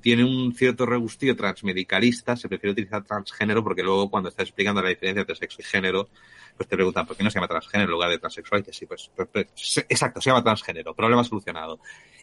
tiene 0.00 0.24
un 0.24 0.54
cierto 0.54 0.86
regustillo 0.86 1.36
transmedicalista, 1.36 2.36
se 2.36 2.48
prefiere 2.48 2.72
utilizar 2.72 3.04
transgénero 3.04 3.62
porque 3.62 3.82
luego 3.82 4.10
cuando 4.10 4.28
estás 4.28 4.44
explicando 4.44 4.82
la 4.82 4.88
diferencia 4.88 5.20
entre 5.20 5.36
sexo 5.36 5.60
y 5.60 5.64
género, 5.64 6.08
pues 6.56 6.68
te 6.68 6.76
preguntan 6.76 7.06
por 7.06 7.16
qué 7.16 7.22
no 7.22 7.30
se 7.30 7.34
llama 7.34 7.48
transgénero 7.48 7.88
en 7.88 7.92
lugar 7.92 8.10
de 8.10 8.18
transexual 8.18 8.64
y 8.66 8.72
sí, 8.72 8.86
pues, 8.86 9.10
pues, 9.14 9.28
pues, 9.32 9.84
exacto, 9.88 10.20
se 10.20 10.30
llama 10.30 10.42
transgénero, 10.42 10.94
problema 10.94 11.24
solucionado. 11.24 11.80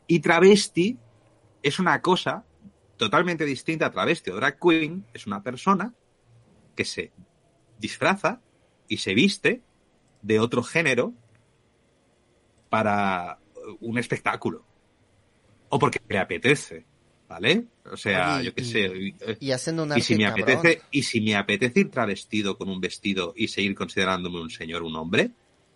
Y 0.07 0.19
travesti 0.19 0.97
es 1.61 1.79
una 1.79 2.01
cosa 2.01 2.45
totalmente 2.97 3.45
distinta 3.45 3.87
a 3.87 3.91
travesti 3.91 4.31
o 4.31 4.35
drag 4.35 4.59
queen, 4.59 5.05
es 5.13 5.27
una 5.27 5.41
persona 5.41 5.93
que 6.75 6.85
se 6.85 7.11
disfraza 7.79 8.41
y 8.87 8.97
se 8.97 9.13
viste 9.13 9.61
de 10.21 10.39
otro 10.39 10.63
género 10.63 11.13
para 12.69 13.39
un 13.81 13.97
espectáculo. 13.97 14.65
O 15.69 15.79
porque 15.79 15.99
le 16.07 16.19
apetece, 16.19 16.85
¿vale? 17.27 17.65
O 17.91 17.97
sea, 17.97 18.41
yo 18.41 18.53
qué 18.53 18.61
y- 18.61 18.65
sé. 18.65 18.85
eh, 18.85 19.37
Y 19.39 19.51
haciendo 19.51 19.85
si 19.99 20.15
me 20.15 20.25
cabrón. 20.25 20.43
apetece, 20.43 20.81
y 20.91 21.03
si 21.03 21.21
me 21.21 21.35
apetece 21.35 21.79
ir 21.81 21.91
travestido 21.91 22.57
con 22.57 22.69
un 22.69 22.79
vestido 22.79 23.33
y 23.35 23.47
seguir 23.47 23.75
considerándome 23.75 24.39
un 24.41 24.49
señor, 24.49 24.83
un 24.83 24.95
hombre, 24.95 25.31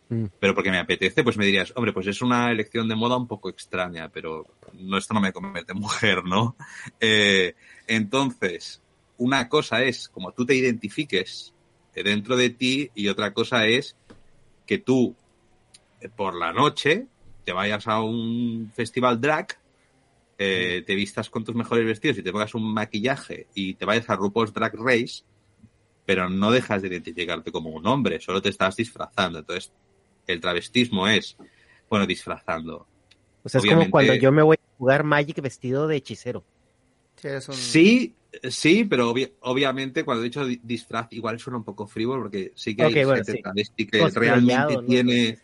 Mm. 0.10 0.26
pero 0.40 0.56
porque 0.56 0.72
me 0.72 0.78
apetece, 0.80 1.22
pues 1.22 1.36
me 1.36 1.46
dirías, 1.46 1.74
hombre, 1.76 1.92
pues 1.92 2.08
es 2.08 2.22
una 2.22 2.50
elección 2.50 2.88
de 2.88 2.96
moda 2.96 3.18
un 3.18 3.28
poco 3.28 3.50
extraña, 3.50 4.08
pero 4.08 4.46
no, 4.74 4.98
esto 4.98 5.14
no 5.14 5.20
me 5.20 5.34
convierte 5.34 5.74
en 5.74 5.80
mujer, 5.80 6.24
¿no? 6.24 6.56
Eh, 7.02 7.56
entonces, 7.88 8.82
una 9.18 9.50
cosa 9.50 9.84
es 9.84 10.08
como 10.08 10.32
tú 10.32 10.46
te 10.46 10.56
identifiques 10.56 11.54
dentro 11.94 12.38
de 12.38 12.52
ti 12.52 12.90
y 12.96 13.08
otra 13.10 13.34
cosa 13.34 13.66
es 13.68 13.96
que 14.66 14.78
tú 14.78 15.14
eh, 16.00 16.08
por 16.08 16.36
la 16.36 16.54
noche 16.54 17.08
te 17.44 17.52
vayas 17.52 17.86
a 17.88 18.02
un 18.02 18.72
festival 18.76 19.20
drag, 19.20 19.58
eh, 20.38 20.84
te 20.86 20.96
vistas 20.96 21.30
con 21.30 21.44
tus 21.44 21.56
mejores 21.56 21.86
vestidos 21.86 22.18
y 22.20 22.24
te 22.24 22.32
pongas 22.32 22.54
un 22.56 22.74
maquillaje 22.74 23.48
y 23.56 23.74
te 23.76 23.86
vayas 23.86 24.10
a 24.10 24.16
RuPaul's 24.16 24.54
Drag 24.54 24.74
Race, 24.76 25.24
pero 26.06 26.30
no 26.30 26.52
dejas 26.52 26.82
de 26.82 26.88
identificarte 26.90 27.52
como 27.52 27.70
un 27.72 27.86
hombre, 27.88 28.20
solo 28.20 28.42
te 28.42 28.50
estás 28.50 28.76
disfrazando. 28.76 29.40
Entonces, 29.40 29.72
el 30.28 30.40
travestismo 30.40 31.08
es, 31.08 31.36
bueno, 31.90 32.06
disfrazando. 32.06 32.88
O 33.44 33.50
sea, 33.50 33.60
es 33.60 33.64
Obviamente- 33.66 33.86
como 33.86 33.92
cuando 33.92 34.14
yo 34.16 34.32
me 34.32 34.42
voy 34.44 34.58
a 34.58 34.78
jugar 34.78 35.04
Magic 35.04 35.42
vestido 35.42 35.88
de 35.88 35.96
hechicero. 35.98 36.44
Sí, 37.16 37.28
un- 37.30 37.54
Sí, 37.56 38.16
sí, 38.50 38.84
pero 38.86 39.12
obvi- 39.14 39.32
obviamente 39.42 40.04
cuando 40.06 40.22
he 40.22 40.26
dicho 40.26 40.46
di- 40.46 40.60
disfraz 40.64 41.08
igual 41.12 41.40
suena 41.40 41.58
un 41.58 41.64
poco 41.64 41.88
frívolo 41.88 42.22
porque 42.24 42.52
sí 42.56 42.76
que 42.76 42.84
hay 42.84 42.94
bueno, 43.06 43.24
gente 43.26 43.64
sí. 43.76 43.86
que 43.88 44.10
realmente 44.14 44.74
¿no? 44.76 44.84
tiene, 44.84 45.40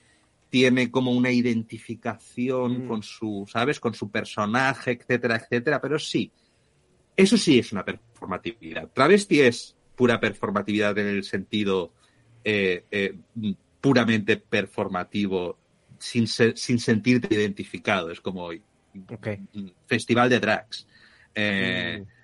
tiene 0.53 0.91
como 0.91 1.09
una 1.13 1.31
identificación 1.31 2.85
Mm. 2.85 2.87
con 2.87 3.01
su, 3.01 3.43
¿sabes? 3.51 3.79
Con 3.79 3.95
su 3.95 4.11
personaje, 4.11 4.91
etcétera, 4.91 5.37
etcétera, 5.37 5.81
pero 5.81 5.97
sí, 5.97 6.31
eso 7.17 7.37
sí 7.37 7.57
es 7.57 7.71
una 7.71 7.83
performatividad. 7.83 8.87
Travesti 8.93 9.39
es 9.41 9.75
pura 9.95 10.19
performatividad 10.19 10.95
en 10.99 11.07
el 11.07 11.23
sentido 11.23 11.91
eh, 12.43 12.85
eh, 12.91 13.15
puramente 13.81 14.37
performativo, 14.37 15.57
sin, 15.97 16.27
ser- 16.27 16.55
sin 16.55 16.77
sentirte 16.77 17.33
identificado. 17.33 18.11
Es 18.11 18.21
como 18.21 18.49
Ok. 19.09 19.27
mm, 19.53 19.67
festival 19.87 20.29
de 20.29 20.39
drags. 20.39 20.85
Eh, 21.33 21.97
Mm. 21.99 22.22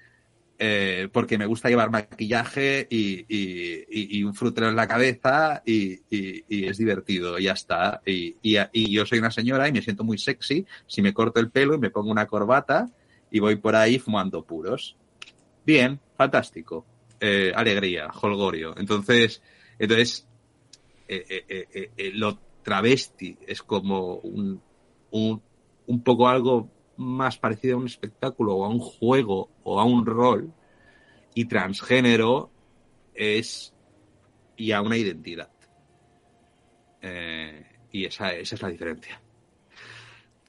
Eh, 0.62 1.08
porque 1.14 1.38
me 1.38 1.46
gusta 1.46 1.70
llevar 1.70 1.90
maquillaje 1.90 2.86
y, 2.90 3.26
y- 3.30 4.24
un 4.24 4.36
frutero 4.36 4.68
en 4.68 4.76
la 4.76 4.88
cabeza 4.88 5.64
y, 5.66 6.02
es 6.50 6.78
divertido, 6.78 7.40
y 7.40 7.44
ya 7.44 7.54
está. 7.54 8.02
Y, 8.06 8.36
yo 8.92 9.06
soy 9.06 9.20
una 9.20 9.32
señora 9.32 9.68
y 9.70 9.72
me 9.72 9.82
siento 9.82 10.04
muy 10.04 10.18
sexy 10.18 10.66
si 10.86 11.02
me 11.02 11.14
corto 11.14 11.40
el 11.40 11.50
pelo 11.50 11.76
y 11.76 11.80
me 11.80 11.90
pongo 11.90 12.12
una 12.12 12.28
corbata 12.28 12.90
y 13.32 13.40
voy 13.40 13.56
por 13.56 13.76
ahí 13.76 14.00
fumando 14.00 14.44
puros. 14.44 14.98
Bien, 15.66 16.00
fantástico. 16.18 16.86
Eh, 17.22 17.54
alegría, 17.56 18.10
holgorio. 18.22 18.76
Entonces, 18.78 19.42
entonces 19.78 20.28
eh, 21.08 21.90
eh, 21.98 22.12
lo 22.16 22.38
travesti 22.64 23.38
es 23.48 23.62
como 23.64 24.16
un, 24.16 24.62
un, 25.12 25.42
un 25.88 26.04
poco 26.04 26.28
algo 26.28 26.70
más 27.00 27.38
parecido 27.38 27.78
a 27.78 27.80
un 27.80 27.86
espectáculo 27.88 28.56
o 28.56 28.66
a 28.66 28.70
un 28.70 28.80
juego 28.80 29.50
o 29.64 29.80
a 29.80 29.86
un 29.86 30.06
rol 30.06 30.52
y 31.34 31.46
transgénero 31.46 32.52
es 33.14 33.74
ya 34.58 34.82
una 34.82 34.98
identidad. 34.98 35.50
Eh, 37.02 37.66
y 37.92 38.06
esa, 38.06 38.34
esa 38.34 38.56
es 38.56 38.62
la 38.62 38.68
diferencia. 38.70 39.22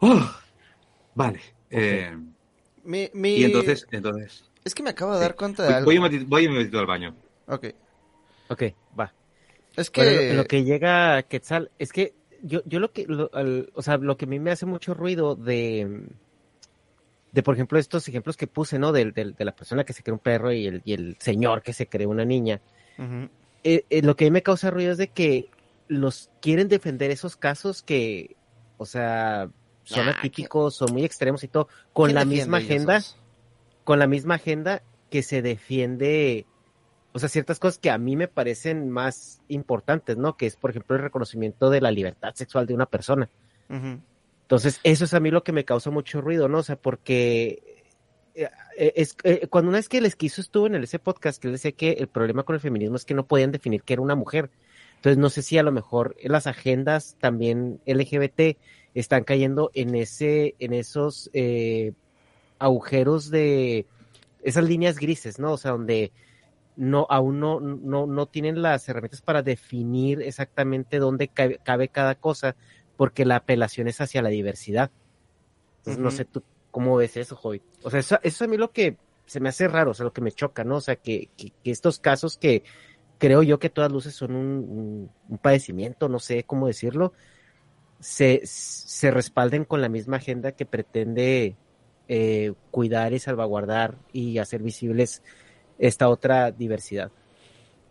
¡Oh! 0.00 0.20
Vale. 1.14 1.40
eh, 1.70 2.16
Mi, 2.84 3.08
mi- 3.14 3.36
y 3.36 3.44
entonces, 3.44 3.86
entonces 3.92 4.50
Es 4.64 4.74
que 4.74 4.82
me 4.82 4.90
acabo 4.90 5.14
de 5.14 5.20
dar 5.20 5.36
cuenta 5.36 5.62
de 5.62 5.84
voy, 5.84 5.96
algo. 5.96 6.08
voy 6.08 6.24
voy 6.24 6.48
momentito 6.48 6.78
al 6.80 6.86
baño. 6.86 7.14
Ok. 7.46 7.66
Ok, 8.48 8.62
va. 8.98 9.12
Es 9.76 9.90
que... 9.90 10.02
Bueno, 10.02 10.34
lo 10.42 10.44
que 10.46 10.64
llega 10.64 11.22
Quetzal, 11.22 11.70
es 11.78 11.92
que 11.92 12.14
yo, 12.42 12.62
yo 12.64 12.80
lo 12.80 12.90
que, 12.92 13.06
lo- 13.06 13.30
al- 13.32 13.70
o 13.74 13.82
sea, 13.82 13.96
lo 13.98 14.16
que 14.16 14.24
a 14.24 14.28
mí 14.28 14.40
me 14.40 14.50
hace 14.50 14.66
mucho 14.66 14.94
ruido 14.94 15.36
de, 15.36 16.08
de 17.32 17.42
por 17.42 17.54
ejemplo, 17.54 17.78
estos 17.78 18.06
ejemplos 18.08 18.36
que 18.36 18.46
puse, 18.46 18.78
¿no? 18.78 18.92
Del, 18.92 19.12
del- 19.12 19.34
de 19.34 19.44
la 19.44 19.52
persona 19.54 19.84
que 19.84 19.92
se 19.92 20.02
cree 20.02 20.12
un 20.14 20.18
perro 20.18 20.52
y 20.52 20.66
el, 20.66 20.82
y 20.84 20.92
el 20.94 21.16
señor 21.20 21.62
que 21.62 21.72
se 21.72 21.86
cree 21.86 22.06
una 22.06 22.24
niña. 22.24 22.60
Eh, 23.62 23.84
eh, 23.90 24.02
lo 24.02 24.16
que 24.16 24.24
a 24.24 24.26
mí 24.26 24.30
me 24.30 24.42
causa 24.42 24.70
ruido 24.70 24.92
es 24.92 24.98
de 24.98 25.08
que 25.08 25.48
los 25.88 26.30
quieren 26.40 26.68
defender 26.68 27.10
esos 27.10 27.36
casos 27.36 27.82
que, 27.82 28.36
o 28.78 28.86
sea, 28.86 29.50
son 29.84 30.08
Ah, 30.08 30.12
atípicos, 30.18 30.76
son 30.76 30.92
muy 30.92 31.04
extremos 31.04 31.42
y 31.44 31.48
todo, 31.48 31.68
con 31.92 32.06
¿Quién 32.06 32.14
la 32.14 32.24
misma 32.24 32.58
agenda 32.58 32.96
esos? 32.96 33.16
con 33.84 33.98
la 33.98 34.06
misma 34.06 34.36
agenda 34.36 34.82
que 35.10 35.22
se 35.22 35.42
defiende, 35.42 36.46
o 37.12 37.18
sea, 37.18 37.28
ciertas 37.28 37.58
cosas 37.58 37.78
que 37.78 37.90
a 37.90 37.98
mí 37.98 38.14
me 38.14 38.28
parecen 38.28 38.88
más 38.90 39.40
importantes, 39.48 40.16
¿no? 40.16 40.36
Que 40.36 40.46
es, 40.46 40.56
por 40.56 40.70
ejemplo, 40.70 40.94
el 40.96 41.02
reconocimiento 41.02 41.70
de 41.70 41.80
la 41.80 41.90
libertad 41.90 42.34
sexual 42.34 42.66
de 42.66 42.74
una 42.74 42.86
persona. 42.86 43.28
Ujú. 43.68 44.00
Entonces, 44.50 44.80
eso 44.82 45.04
es 45.04 45.14
a 45.14 45.20
mí 45.20 45.30
lo 45.30 45.44
que 45.44 45.52
me 45.52 45.64
causa 45.64 45.92
mucho 45.92 46.20
ruido, 46.20 46.48
¿no? 46.48 46.58
O 46.58 46.62
sea, 46.64 46.74
porque 46.74 47.84
eh, 48.34 48.48
eh, 48.76 48.92
es, 48.96 49.16
eh, 49.22 49.46
cuando 49.46 49.68
una 49.68 49.78
vez 49.78 49.88
que 49.88 49.98
el 49.98 50.06
esquizo 50.06 50.40
estuvo 50.40 50.66
en 50.66 50.74
ese 50.74 50.98
podcast, 50.98 51.40
que 51.40 51.46
él 51.46 51.52
decía 51.52 51.70
que 51.70 51.92
el 51.92 52.08
problema 52.08 52.42
con 52.42 52.54
el 52.56 52.60
feminismo 52.60 52.96
es 52.96 53.04
que 53.04 53.14
no 53.14 53.28
podían 53.28 53.52
definir 53.52 53.84
que 53.84 53.92
era 53.92 54.02
una 54.02 54.16
mujer. 54.16 54.50
Entonces, 54.96 55.18
no 55.18 55.30
sé 55.30 55.42
si 55.42 55.56
a 55.56 55.62
lo 55.62 55.70
mejor 55.70 56.16
las 56.24 56.48
agendas 56.48 57.16
también 57.20 57.80
LGBT 57.86 58.58
están 58.92 59.22
cayendo 59.22 59.70
en 59.72 59.94
ese, 59.94 60.56
en 60.58 60.72
esos 60.72 61.30
agujeros 62.58 63.30
de 63.30 63.86
esas 64.42 64.64
líneas 64.64 64.98
grises, 64.98 65.38
¿no? 65.38 65.52
O 65.52 65.58
sea, 65.58 65.70
donde 65.70 66.10
no, 66.74 67.06
aún 67.08 67.38
no, 67.38 67.60
no, 67.60 68.08
no 68.08 68.26
tienen 68.26 68.62
las 68.62 68.88
herramientas 68.88 69.22
para 69.22 69.42
definir 69.42 70.20
exactamente 70.22 70.98
dónde 70.98 71.28
cabe 71.28 71.88
cada 71.88 72.16
cosa, 72.16 72.56
porque 73.00 73.24
la 73.24 73.36
apelación 73.36 73.88
es 73.88 73.98
hacia 74.02 74.20
la 74.20 74.28
diversidad. 74.28 74.90
Entonces, 75.78 76.02
no 76.02 76.10
sé 76.10 76.26
tú 76.26 76.42
cómo 76.70 76.96
ves 76.96 77.16
eso, 77.16 77.34
Joy. 77.34 77.62
O 77.82 77.88
sea, 77.88 78.00
eso, 78.00 78.16
eso 78.16 78.20
es 78.22 78.42
a 78.42 78.46
mí 78.46 78.58
lo 78.58 78.72
que 78.72 78.98
se 79.24 79.40
me 79.40 79.48
hace 79.48 79.68
raro, 79.68 79.92
o 79.92 79.94
sea, 79.94 80.04
lo 80.04 80.12
que 80.12 80.20
me 80.20 80.32
choca, 80.32 80.64
¿no? 80.64 80.76
O 80.76 80.80
sea, 80.82 80.96
que, 80.96 81.30
que, 81.34 81.50
que 81.64 81.70
estos 81.70 81.98
casos 81.98 82.36
que 82.36 82.62
creo 83.16 83.42
yo 83.42 83.58
que 83.58 83.68
a 83.68 83.72
todas 83.72 83.90
luces 83.90 84.14
son 84.14 84.36
un, 84.36 84.46
un, 84.46 85.10
un 85.30 85.38
padecimiento, 85.38 86.10
no 86.10 86.18
sé 86.18 86.44
cómo 86.44 86.66
decirlo, 86.66 87.14
se, 88.00 88.42
se 88.44 89.10
respalden 89.10 89.64
con 89.64 89.80
la 89.80 89.88
misma 89.88 90.18
agenda 90.18 90.52
que 90.52 90.66
pretende 90.66 91.56
eh, 92.06 92.52
cuidar 92.70 93.14
y 93.14 93.18
salvaguardar 93.18 93.94
y 94.12 94.36
hacer 94.36 94.62
visibles 94.62 95.22
esta 95.78 96.10
otra 96.10 96.50
diversidad. 96.50 97.10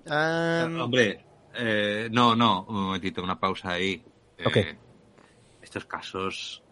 Ah, 0.07 0.69
Hombre, 0.79 1.25
eh, 1.55 2.09
no, 2.11 2.35
no, 2.35 2.63
un 2.69 2.83
momentito, 2.83 3.23
una 3.23 3.39
pausa 3.39 3.71
ahí. 3.71 4.03
Eh, 4.37 4.43
Ok. 4.45 4.88
Estos 5.61 5.85
casos, 5.85 6.63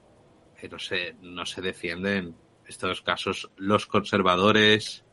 eh, 0.61 0.69
no 0.69 0.79
sé, 0.79 1.15
no 1.21 1.45
se 1.45 1.61
defienden. 1.61 2.35
Estos 2.67 3.01
casos, 3.01 3.49
los 3.57 3.85
conservadores 3.85 5.03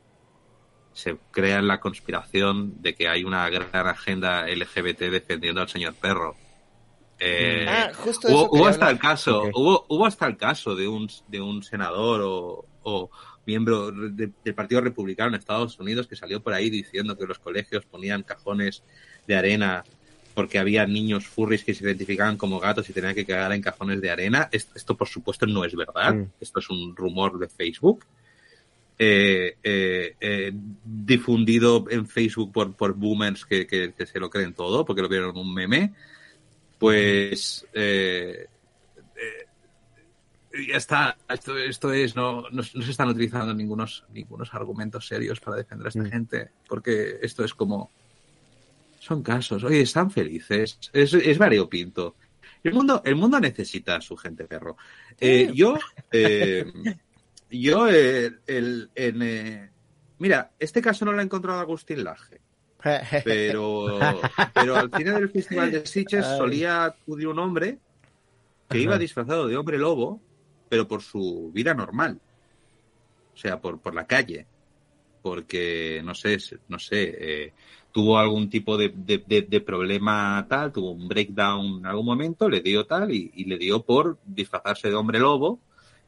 se 0.93 1.17
crean 1.33 1.67
la 1.67 1.81
conspiración 1.81 2.81
de 2.81 2.95
que 2.95 3.09
hay 3.09 3.25
una 3.25 3.49
gran 3.49 3.87
agenda 3.87 4.47
LGBT 4.49 5.01
defendiendo 5.11 5.61
al 5.61 5.69
señor 5.69 5.95
perro. 5.95 6.37
Eh, 7.19 7.67
ah, 7.69 7.93
justo 7.95 8.29
hubo, 8.29 8.67
hasta 8.67 8.91
el 8.91 8.99
caso, 8.99 9.45
hubo, 9.55 9.87
hubo 9.89 10.07
hasta 10.07 10.27
el 10.27 10.37
caso 10.37 10.75
de 10.75 10.89
un, 10.89 11.09
de 11.29 11.41
un 11.41 11.63
senador 11.63 12.21
o, 12.25 12.67
o 12.83 13.11
miembro 13.47 13.91
de- 13.93 14.33
del 14.45 14.55
Partido 14.55 14.81
Republicano 14.81 15.29
en 15.31 15.35
Estados 15.37 15.79
Unidos 15.79 16.07
que 16.09 16.17
salió 16.17 16.43
por 16.43 16.55
ahí 16.55 16.71
diciendo 16.71 17.17
que 17.17 17.27
los 17.27 17.39
colegios 17.39 17.87
ponían 17.87 18.23
cajones 18.25 18.83
de 19.29 19.37
arena 19.37 19.85
porque 20.35 20.59
había 20.59 20.87
niños 20.87 21.27
furries 21.27 21.63
que 21.65 21.75
se 21.75 21.85
identificaban 21.85 22.37
como 22.37 22.59
gatos 22.61 22.89
y 22.91 22.93
tenían 22.93 23.15
que 23.15 23.25
cagar 23.25 23.53
en 23.53 23.63
cajones 23.63 24.01
de 24.01 24.11
arena. 24.11 24.49
Esto, 24.51 24.97
por 24.97 25.09
supuesto, 25.09 25.47
no 25.47 25.65
es 25.65 25.75
verdad. 25.77 26.15
Mm. 26.15 26.27
Esto 26.41 26.59
es 26.61 26.69
un 26.71 26.95
rumor 26.97 27.39
de 27.39 27.49
Facebook. 27.49 28.05
eh, 28.97 29.57
eh, 29.65 30.15
eh, 30.21 30.53
difundido 30.85 31.85
en 31.91 32.07
Facebook 32.07 32.53
por, 32.53 32.75
por 32.75 32.95
boomers 32.95 33.45
que, 33.45 33.67
que- 33.67 33.93
que 33.93 34.07
se 34.07 34.21
lo 34.21 34.31
creen 34.31 34.55
todo 34.55 34.85
porque 34.85 35.03
lo 35.03 35.09
vieron 35.09 35.31
en 35.31 35.37
un 35.39 35.53
meme 35.53 35.93
pues 36.79 37.67
eh, 37.75 38.47
ya 40.69 40.77
está 40.77 41.17
esto, 41.29 41.59
esto 41.59 41.93
es 41.93 42.15
no, 42.15 42.43
no, 42.51 42.63
no 42.73 42.83
se 42.83 42.91
están 42.91 43.09
utilizando 43.09 43.53
ningunos 43.53 44.05
ningunos 44.13 44.55
argumentos 44.55 45.07
serios 45.09 45.41
para 45.41 45.57
defender 45.57 45.87
a 45.87 45.89
esta 45.89 46.03
Mm. 46.03 46.11
gente 46.11 46.51
porque 46.69 47.19
esto 47.21 47.45
es 47.45 47.53
como 47.53 47.91
son 49.05 49.23
casos. 49.23 49.63
Oye 49.65 49.83
están 49.83 50.11
felices 50.11 50.79
es, 50.93 51.13
es 51.13 51.39
variopinto. 51.39 52.17
El 52.63 52.73
mundo 52.73 53.03
el 53.05 53.17
mundo 53.17 53.39
necesita 53.39 53.97
a 53.97 54.01
su 54.01 54.17
gente 54.17 54.45
perro. 54.45 54.77
Eh, 55.21 55.51
yo 55.55 55.79
eh, 56.11 56.65
yo 57.51 57.87
eh, 57.89 58.33
el, 58.47 58.91
en, 58.95 59.23
eh, 59.23 59.71
mira 60.19 60.53
este 60.59 60.81
caso 60.81 61.05
no 61.05 61.13
lo 61.13 61.21
ha 61.21 61.23
encontrado 61.23 61.61
Agustín 61.61 62.03
Laje 62.03 62.41
pero, 63.25 63.99
pero 64.53 64.77
al 64.77 64.91
final 64.91 65.15
del 65.21 65.31
festival 65.31 65.71
de 65.71 65.87
Sitges 65.87 66.25
solía 66.25 66.85
acudir 66.85 67.29
un 67.29 67.39
hombre 67.39 67.79
que 68.69 68.79
iba 68.79 68.99
disfrazado 68.99 69.47
de 69.47 69.57
hombre 69.57 69.79
lobo, 69.79 70.21
pero 70.69 70.87
por 70.87 71.01
su 71.01 71.51
vida 71.55 71.73
normal. 71.73 72.21
O 73.33 73.37
sea, 73.39 73.59
por, 73.59 73.81
por 73.81 73.95
la 73.95 74.07
calle. 74.07 74.47
Porque, 75.23 76.03
no 76.05 76.15
sé, 76.15 76.37
no 76.69 76.79
sé, 76.79 77.55
tuvo 77.95 78.19
algún 78.19 78.51
tipo 78.51 78.77
de, 78.79 78.91
de- 78.95 79.25
de- 79.27 79.43
de 79.45 79.63
problema 79.63 80.47
tal, 80.51 80.73
tuvo 80.73 80.93
un 80.93 81.09
breakdown 81.09 81.79
en 81.81 81.87
algún 81.87 82.07
momento, 82.07 82.51
le 82.51 82.61
dio 82.63 82.87
tal 82.87 83.13
y, 83.13 83.33
y 83.35 83.47
le 83.47 83.59
dio 83.59 83.85
por 83.87 84.19
disfrazarse 84.27 84.91
de 84.91 84.97
hombre 84.97 85.21
lobo 85.21 85.63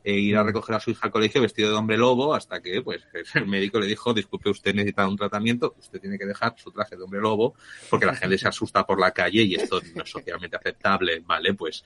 e 0.05 0.15
ir 0.20 0.36
a 0.36 0.44
Mm. 0.44 0.47
recoger 0.47 0.76
a 0.76 0.81
su 0.81 0.90
hija 0.92 1.06
al 1.06 1.12
colegio 1.12 1.40
vestido 1.42 1.70
de 1.70 1.76
hombre 1.76 1.97
lobo 1.98 2.34
hasta 2.34 2.60
que 2.62 2.82
pues 2.82 3.05
el 3.34 3.47
médico 3.47 3.81
le 3.81 3.86
dijo, 3.86 4.15
disculpe, 4.15 4.50
usted 4.50 4.74
necesita 4.74 5.08
un 5.08 5.16
tratamiento, 5.16 5.74
usted 5.78 6.00
tiene 6.00 6.18
que 6.18 6.26
dejar 6.26 6.55
su 6.58 6.70
traje 6.73 6.97
de 6.97 7.02
hombre 7.05 7.20
lobo 7.20 7.55
porque 7.89 8.06
la 8.06 8.15
gente 8.16 8.39
se 8.39 8.48
asusta 8.48 8.86
por 8.86 9.00
la 9.00 9.12
calle 9.12 9.42
y 9.42 9.55
esto 9.55 9.81
no 9.94 10.02
es 10.02 10.10
socialmente 10.10 10.56
aceptable, 10.56 11.20
¿vale? 11.20 11.55
Pues 11.55 11.84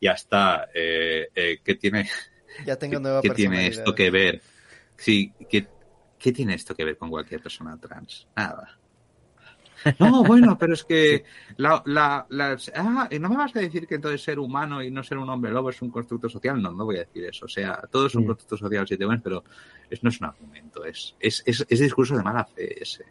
ya 0.00 0.12
está. 0.12 0.68
Eh, 0.74 1.28
eh, 1.34 1.60
¿Qué 1.64 1.74
tiene, 1.76 2.08
ya 2.58 2.78
tengo 2.78 3.00
nueva 3.00 3.20
qué 3.20 3.30
tiene 3.30 3.66
esto 3.68 3.94
que 3.94 4.10
ver? 4.10 4.42
Sí, 4.96 5.34
¿qué, 5.48 5.72
¿qué 6.18 6.32
tiene 6.32 6.54
esto 6.54 6.74
que 6.76 6.84
ver 6.84 6.98
con 6.98 7.10
cualquier 7.10 7.42
persona 7.42 7.78
trans? 7.78 8.28
Nada. 8.36 8.79
No, 9.98 10.24
bueno, 10.24 10.56
pero 10.58 10.74
es 10.74 10.84
que 10.84 11.24
la, 11.56 11.82
la, 11.86 12.26
las- 12.30 12.70
ah, 12.74 13.08
¿y 13.10 13.18
¿no 13.18 13.28
me 13.28 13.36
vas 13.36 13.54
a 13.56 13.60
decir 13.60 13.86
que 13.86 13.96
entonces 13.96 14.22
ser 14.22 14.38
humano 14.38 14.82
y 14.82 14.90
no 14.90 15.02
ser 15.02 15.18
un 15.18 15.28
hombre 15.28 15.50
lobo 15.52 15.70
es 15.70 15.80
un 15.82 15.90
constructo 15.90 16.28
social? 16.28 16.60
No, 16.60 16.72
no 16.72 16.84
voy 16.84 16.96
a 16.96 17.00
decir 17.00 17.24
eso. 17.24 17.46
O 17.46 17.48
sea, 17.48 17.80
todo 17.90 18.06
es 18.06 18.14
un 18.14 18.24
Mm. 18.24 18.26
constructo 18.26 18.56
social 18.56 18.86
si 18.86 18.96
te 18.96 19.06
ven, 19.06 19.20
pero 19.22 19.44
es, 19.88 20.02
no 20.02 20.10
es 20.10 20.20
un 20.20 20.26
argumento, 20.26 20.84
es, 20.84 21.16
es, 21.20 21.42
es, 21.46 21.64
es 21.68 21.80
discurso 21.80 22.16
de 22.16 22.22
mala 22.22 22.44
fe 22.44 22.82
ese. 22.82 23.04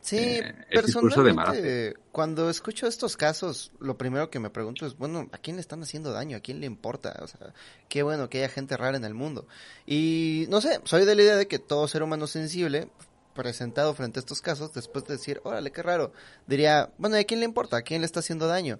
Sí, 0.00 0.16
Eh, 0.16 0.54
es 0.70 0.86
discurso 0.86 1.22
de 1.22 1.32
mala 1.32 1.54
personalmente, 1.54 1.94
cuando 2.10 2.50
escucho 2.50 2.86
estos 2.88 3.16
casos, 3.16 3.72
lo 3.78 3.96
primero 3.96 4.30
que 4.30 4.40
me 4.40 4.50
pregunto 4.50 4.84
es, 4.84 4.96
bueno, 4.96 5.28
¿a 5.32 5.38
quién 5.38 5.56
le 5.56 5.60
están 5.60 5.82
haciendo 5.82 6.12
daño? 6.12 6.36
¿A 6.36 6.40
quién 6.40 6.60
le 6.60 6.66
importa? 6.66 7.18
O 7.22 7.26
sea, 7.28 7.54
qué 7.88 8.02
bueno 8.02 8.28
que 8.28 8.38
haya 8.38 8.48
gente 8.48 8.76
rara 8.76 8.96
en 8.96 9.04
el 9.04 9.14
mundo. 9.14 9.46
Y 9.86 10.46
no 10.50 10.60
sé, 10.60 10.80
soy 10.84 11.04
de 11.04 11.14
la 11.14 11.22
idea 11.22 11.36
de 11.36 11.46
que 11.48 11.58
todo 11.60 11.86
ser 11.88 12.02
humano 12.02 12.26
sensible, 12.26 12.90
presentado 13.34 13.94
frente 13.94 14.18
a 14.18 14.20
estos 14.20 14.40
casos, 14.40 14.72
después 14.72 15.04
de 15.04 15.14
decir, 15.14 15.40
órale, 15.44 15.72
qué 15.72 15.82
raro, 15.82 16.12
diría, 16.46 16.90
bueno, 16.98 17.16
¿y 17.16 17.20
a 17.20 17.24
quién 17.24 17.40
le 17.40 17.46
importa? 17.46 17.78
¿A 17.78 17.82
quién 17.82 18.00
le 18.00 18.06
está 18.06 18.20
haciendo 18.20 18.46
daño? 18.46 18.78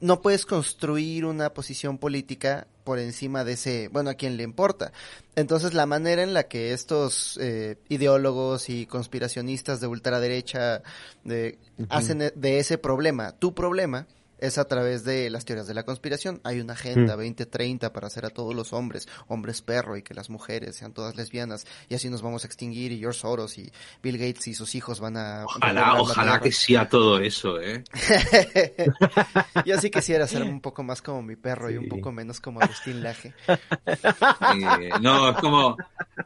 no 0.00 0.20
puedes 0.20 0.44
construir 0.44 1.24
una 1.24 1.54
posición 1.54 1.98
política 1.98 2.66
por 2.84 2.98
encima 2.98 3.44
de 3.44 3.52
ese, 3.52 3.88
bueno, 3.88 4.10
a 4.10 4.14
quien 4.14 4.36
le 4.36 4.42
importa. 4.42 4.92
Entonces, 5.36 5.72
la 5.72 5.86
manera 5.86 6.22
en 6.22 6.34
la 6.34 6.44
que 6.44 6.72
estos 6.72 7.38
eh, 7.40 7.76
ideólogos 7.88 8.68
y 8.68 8.86
conspiracionistas 8.86 9.80
de 9.80 9.86
ultraderecha 9.86 10.82
de, 11.24 11.58
hacen 11.88 12.32
de 12.34 12.58
ese 12.58 12.76
problema 12.76 13.32
tu 13.32 13.54
problema, 13.54 14.06
es 14.38 14.58
a 14.58 14.66
través 14.66 15.04
de 15.04 15.30
las 15.30 15.44
teorías 15.44 15.66
de 15.66 15.74
la 15.74 15.84
conspiración. 15.84 16.40
Hay 16.44 16.60
una 16.60 16.74
agenda 16.74 17.16
2030 17.16 17.92
para 17.92 18.06
hacer 18.06 18.24
a 18.26 18.30
todos 18.30 18.54
los 18.54 18.72
hombres, 18.72 19.08
hombres 19.28 19.62
perro, 19.62 19.96
y 19.96 20.02
que 20.02 20.14
las 20.14 20.30
mujeres 20.30 20.76
sean 20.76 20.92
todas 20.92 21.16
lesbianas, 21.16 21.66
y 21.88 21.94
así 21.94 22.08
nos 22.08 22.22
vamos 22.22 22.44
a 22.44 22.46
extinguir, 22.46 22.92
y 22.92 22.98
George 22.98 23.20
Soros 23.20 23.58
y 23.58 23.70
Bill 24.02 24.18
Gates 24.18 24.48
y 24.48 24.54
sus 24.54 24.74
hijos 24.74 25.00
van 25.00 25.16
a... 25.16 25.44
Ojalá, 25.44 26.00
ojalá 26.00 26.40
que 26.40 26.52
sea 26.52 26.88
todo 26.88 27.18
eso, 27.18 27.60
¿eh? 27.60 27.84
Yo 29.66 29.78
sí 29.78 29.90
quisiera 29.90 30.26
ser 30.26 30.42
un 30.42 30.60
poco 30.60 30.82
más 30.82 31.02
como 31.02 31.22
mi 31.22 31.36
perro 31.36 31.70
y 31.70 31.76
un 31.76 31.88
poco 31.88 32.12
menos 32.12 32.40
como 32.40 32.60
Agustín 32.60 33.02
Laje. 33.02 33.34
Eh, 33.48 34.90
no, 35.00 35.30
es 35.30 35.36
como 35.38 35.76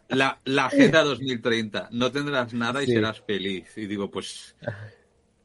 la, 0.08 0.38
la 0.44 0.66
Agenda 0.66 1.02
2030. 1.04 1.88
No 1.92 2.10
tendrás 2.10 2.52
nada 2.52 2.82
y 2.82 2.86
serás 2.86 3.20
feliz. 3.20 3.76
Y 3.76 3.86
digo, 3.86 4.10
pues 4.10 4.54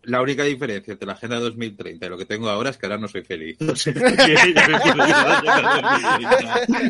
la 0.04 0.22
única 0.22 0.44
diferencia 0.44 0.92
entre 0.92 1.08
la 1.08 1.14
Agenda 1.14 1.40
2030 1.40 2.06
y 2.06 2.10
lo 2.10 2.18
que 2.18 2.26
tengo 2.26 2.50
ahora 2.50 2.70
es 2.72 2.78
que 2.78 2.86
ahora 2.86 2.98
no 2.98 3.08
soy 3.08 3.24
feliz. 3.24 3.58
Qué 3.86 4.38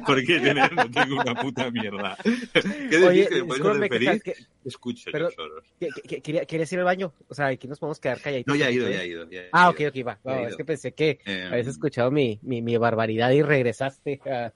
Porque 0.05 0.39
tener 0.39 0.73
no 0.73 0.89
tengo 0.89 1.21
una 1.21 1.35
puta 1.35 1.69
mierda. 1.71 2.17
¿Qué 2.23 2.97
decís 2.97 3.29
que 3.29 3.43
puedes 3.43 3.63
ser 3.63 3.89
feliz? 3.89 4.23
Que, 4.23 4.35
Escucho 4.65 5.09
pero, 5.11 5.29
Soros. 5.31 5.65
¿Querías 5.77 6.71
ir 6.71 6.79
al 6.79 6.85
baño? 6.85 7.13
O 7.27 7.33
sea, 7.33 7.47
aquí 7.47 7.67
nos 7.67 7.79
podemos 7.79 7.99
quedar 7.99 8.21
calladitos. 8.21 8.53
No, 8.53 8.57
ya 8.57 8.69
he 8.69 8.73
ido, 8.73 8.89
ya 8.89 9.03
he 9.03 9.07
ido. 9.07 9.29
Ya 9.29 9.41
he 9.41 9.49
ah, 9.51 9.69
ok, 9.69 9.81
ok, 9.89 10.07
va. 10.07 10.19
va 10.25 10.47
es 10.47 10.55
que 10.55 10.63
pensé 10.63 10.93
que 10.93 11.19
eh, 11.25 11.49
habías 11.51 11.67
escuchado 11.67 12.11
mi, 12.11 12.39
mi, 12.41 12.61
mi, 12.61 12.77
barbaridad 12.77 13.31
y 13.31 13.41
regresaste 13.41 14.21
a... 14.25 14.53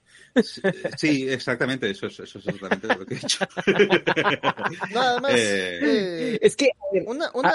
Sí, 0.97 1.29
exactamente, 1.29 1.89
eso 1.89 2.07
es, 2.07 2.19
eso 2.19 2.39
es 2.39 2.47
exactamente 2.47 2.87
lo 2.87 3.05
que 3.05 3.15
he 3.15 3.17
hecho. 3.17 3.45
Nada 4.93 5.19
más. 5.19 5.31
Eh... 5.33 5.79
Eh, 5.81 6.39
es 6.41 6.55
que... 6.55 6.69
Una, 7.05 7.29
una, 7.33 7.51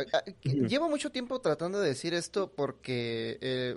ah, 0.00 0.04
llevo 0.42 0.88
mucho 0.88 1.10
tiempo 1.10 1.40
tratando 1.40 1.80
de 1.80 1.88
decir 1.88 2.14
esto 2.14 2.50
porque 2.50 3.38
eh, 3.40 3.76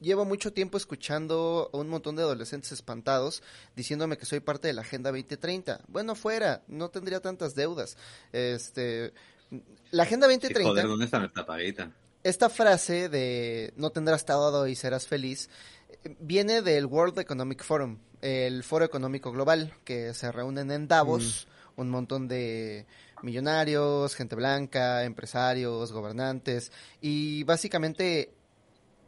llevo 0.00 0.24
mucho 0.24 0.52
tiempo 0.52 0.76
escuchando 0.76 1.70
a 1.72 1.76
un 1.76 1.88
montón 1.88 2.16
de 2.16 2.22
adolescentes 2.22 2.72
espantados 2.72 3.42
diciéndome 3.76 4.18
que 4.18 4.26
soy 4.26 4.40
parte 4.40 4.68
de 4.68 4.74
la 4.74 4.82
Agenda 4.82 5.10
2030. 5.10 5.82
Bueno, 5.88 6.14
fuera, 6.14 6.62
no 6.66 6.90
tendría 6.90 7.20
tantas 7.20 7.54
deudas. 7.54 7.96
Este, 8.32 9.12
la 9.92 10.02
Agenda 10.02 10.26
2030... 10.26 10.68
joder, 10.68 10.86
¿dónde 10.86 11.04
está 11.04 11.18
nuestra 11.20 11.46
paguita? 11.46 11.90
Esta 12.22 12.50
frase 12.50 13.08
de 13.08 13.72
no 13.76 13.90
tendrás 13.90 14.26
todo 14.26 14.66
y 14.66 14.74
serás 14.74 15.06
feliz 15.06 15.48
viene 16.18 16.62
del 16.62 16.86
World 16.86 17.18
Economic 17.18 17.62
Forum, 17.62 17.98
el 18.20 18.62
foro 18.62 18.84
económico 18.84 19.32
global 19.32 19.74
que 19.84 20.14
se 20.14 20.30
reúnen 20.32 20.70
en 20.70 20.88
Davos, 20.88 21.46
mm. 21.76 21.80
un 21.80 21.90
montón 21.90 22.28
de 22.28 22.86
millonarios, 23.22 24.14
gente 24.14 24.36
blanca, 24.36 25.04
empresarios, 25.04 25.92
gobernantes, 25.92 26.72
y 27.00 27.44
básicamente 27.44 28.32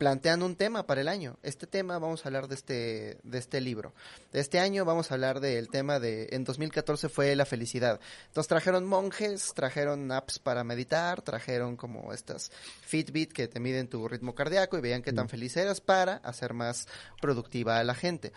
plantean 0.02 0.42
un 0.42 0.56
tema 0.56 0.84
para 0.84 1.00
el 1.00 1.06
año. 1.06 1.38
Este 1.44 1.68
tema 1.68 1.96
vamos 2.00 2.24
a 2.24 2.28
hablar 2.28 2.48
de 2.48 2.56
este 2.56 3.18
de 3.22 3.38
este 3.38 3.60
libro. 3.60 3.94
De 4.32 4.40
este 4.40 4.58
año 4.58 4.84
vamos 4.84 5.08
a 5.08 5.14
hablar 5.14 5.38
del 5.38 5.68
tema 5.68 6.00
de 6.00 6.26
en 6.32 6.42
2014 6.42 7.08
fue 7.08 7.36
la 7.36 7.46
felicidad. 7.46 8.00
Entonces 8.26 8.48
trajeron 8.48 8.84
monjes, 8.84 9.52
trajeron 9.54 10.10
apps 10.10 10.40
para 10.40 10.64
meditar, 10.64 11.22
trajeron 11.22 11.76
como 11.76 12.12
estas 12.12 12.50
Fitbit 12.80 13.32
que 13.32 13.46
te 13.46 13.60
miden 13.60 13.86
tu 13.86 14.08
ritmo 14.08 14.34
cardíaco 14.34 14.76
y 14.76 14.80
veían 14.80 15.02
qué 15.02 15.12
tan 15.12 15.26
mm. 15.26 15.28
feliz 15.28 15.56
eras 15.56 15.80
para 15.80 16.16
hacer 16.16 16.52
más 16.52 16.88
productiva 17.20 17.78
a 17.78 17.84
la 17.84 17.94
gente. 17.94 18.32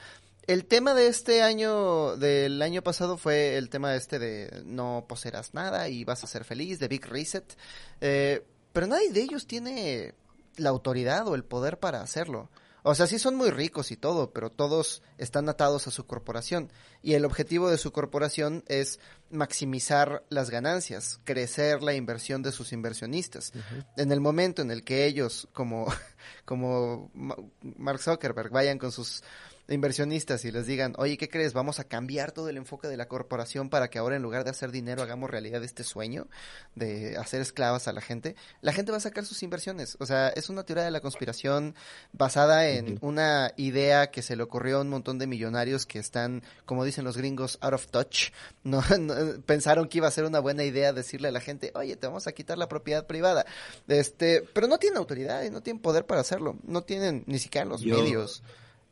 El 0.46 0.66
tema 0.66 0.94
de 0.94 1.08
este 1.08 1.42
año, 1.42 2.16
del 2.16 2.62
año 2.62 2.84
pasado, 2.84 3.18
fue 3.18 3.58
el 3.58 3.72
tema 3.72 3.96
este 3.96 4.20
de 4.20 4.62
no 4.66 5.06
poseerás 5.10 5.56
nada 5.56 5.90
y 5.90 6.04
vas 6.04 6.24
a 6.24 6.28
ser 6.28 6.44
feliz, 6.44 6.78
de 6.78 6.88
Big 6.90 7.08
Reset. 7.08 7.58
Eh, 8.02 8.44
pero 8.72 8.86
nadie 8.86 9.12
de 9.12 9.22
ellos 9.22 9.48
tiene 9.48 10.14
la 10.58 10.70
autoridad 10.70 11.28
o 11.28 11.36
el 11.36 11.44
poder 11.44 11.80
para 11.80 12.02
hacerlo. 12.02 12.50
O 12.88 12.94
sea, 12.94 13.08
sí 13.08 13.18
son 13.18 13.36
muy 13.36 13.50
ricos 13.50 13.90
y 13.90 13.98
todo, 13.98 14.32
pero 14.32 14.52
todos 14.52 15.02
están 15.18 15.50
atados 15.50 15.88
a 15.88 15.92
su 15.92 16.06
corporación. 16.06 16.72
Y 17.02 17.14
el 17.14 17.26
objetivo 17.26 17.72
de 17.72 17.80
su 17.80 17.92
corporación 17.92 18.64
es 18.68 19.00
maximizar 19.32 20.24
las 20.30 20.52
ganancias, 20.52 21.20
crecer 21.24 21.82
la 21.82 21.96
inversión 21.96 22.44
de 22.44 22.52
sus 22.52 22.74
inversionistas. 22.74 23.54
En 23.98 24.12
el 24.12 24.22
momento 24.22 24.62
en 24.62 24.70
el 24.70 24.84
que 24.84 25.08
ellos, 25.08 25.48
como, 25.52 25.88
como 26.46 27.10
Mark 27.64 28.00
Zuckerberg, 28.00 28.52
vayan 28.52 28.78
con 28.78 28.92
sus 28.92 29.24
inversionistas 29.68 30.46
y 30.46 30.52
les 30.52 30.68
digan, 30.68 30.94
oye, 30.98 31.18
¿qué 31.18 31.30
crees? 31.30 31.54
Vamos 31.54 31.80
a 31.80 31.86
cambiar 31.86 32.32
todo 32.32 32.50
el 32.50 32.58
enfoque 32.58 32.88
de 32.88 32.98
la 32.98 33.08
corporación 33.08 33.70
para 33.70 33.90
que 33.90 33.98
ahora 33.98 34.16
en 34.16 34.22
lugar 34.22 34.44
de 34.44 34.52
hacer 34.52 34.72
dinero 34.72 35.02
hagamos 35.02 35.30
realidad 35.30 35.64
este 35.64 35.84
sueño 35.84 36.28
de 36.76 37.18
hacer 37.18 37.42
esclavas 37.42 37.88
a 37.88 37.94
la 37.94 38.02
gente, 38.02 38.36
la 38.62 38.74
gente 38.74 38.92
va 38.92 38.98
a 38.98 39.02
sacar 39.02 39.26
sus 39.26 39.42
inversiones. 39.44 39.98
O 40.00 40.06
sea, 40.06 40.30
es 40.30 40.50
una 40.50 40.64
teoría 40.64 40.84
de 40.84 40.92
la 40.92 41.02
conspiración 41.02 41.76
basada 42.12 42.70
en 42.70 42.98
una 43.02 43.52
idea 43.58 44.12
que 44.12 44.22
se 44.22 44.36
le 44.36 44.44
ocurrió 44.44 44.78
a 44.78 44.82
un 44.82 44.90
montón 44.90 45.18
de 45.18 45.28
millonarios 45.28 45.86
que 45.86 46.00
están, 46.00 46.44
como 46.66 46.86
dicen 46.86 47.06
los 47.06 47.18
gringos, 47.18 47.58
out 47.62 47.74
of 47.74 47.88
touch. 47.88 48.32
No, 48.66 48.82
pensaron 49.46 49.88
que 49.88 50.00
iba 50.00 50.08
a 50.08 50.12
ser 50.12 50.26
una 50.26 50.40
buena 50.40 50.64
idea 50.64 50.92
decirle 50.92 51.28
a 51.28 51.32
la 51.32 51.40
gente, 51.40 51.72
oye, 51.76 51.96
te 51.96 52.08
vamos 52.08 52.26
a 52.26 52.32
quitar 52.32 52.58
la 52.58 52.68
propiedad 52.68 53.06
privada. 53.06 53.46
Este, 53.88 54.42
pero 54.54 54.68
no 54.68 54.80
tienen 54.80 54.98
autoridad 54.98 55.44
y 55.44 55.52
no 55.52 55.62
tienen 55.62 55.82
poder 55.82 56.06
para 56.08 56.22
hacerlo. 56.22 56.58
No 56.64 56.82
tienen 56.82 57.24
ni 57.28 57.38
siquiera 57.38 57.66
los 57.66 57.86
medios. 57.86 58.42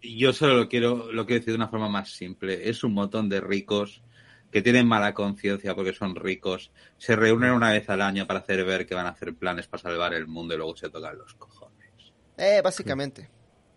Yo 0.04 0.34
solo 0.34 0.56
lo 0.56 0.70
quiero, 0.70 1.12
lo 1.12 1.26
quiero 1.26 1.40
decir 1.40 1.54
de 1.54 1.58
una 1.58 1.70
forma 1.70 1.90
más 1.90 2.12
simple. 2.12 2.70
Es 2.70 2.84
un 2.84 2.94
montón 2.94 3.30
de 3.30 3.42
ricos 3.42 4.04
que 4.52 4.62
tienen 4.62 4.88
mala 4.88 5.16
conciencia 5.16 5.74
porque 5.74 5.94
son 5.94 6.16
ricos, 6.16 6.72
se 6.98 7.16
reúnen 7.16 7.52
una 7.52 7.72
vez 7.72 7.90
al 7.90 8.02
año 8.02 8.28
para 8.28 8.40
hacer 8.40 8.64
ver 8.64 8.86
que 8.86 8.94
van 8.94 9.08
a 9.08 9.10
hacer 9.10 9.34
planes 9.34 9.66
para 9.66 9.82
salvar 9.82 10.14
el 10.14 10.28
mundo 10.28 10.54
y 10.54 10.58
luego 10.58 10.78
se 10.78 10.90
tocan 10.90 11.18
los 11.18 11.34
cojones. 11.34 12.14
Eh, 12.38 12.62
básicamente. 12.64 13.30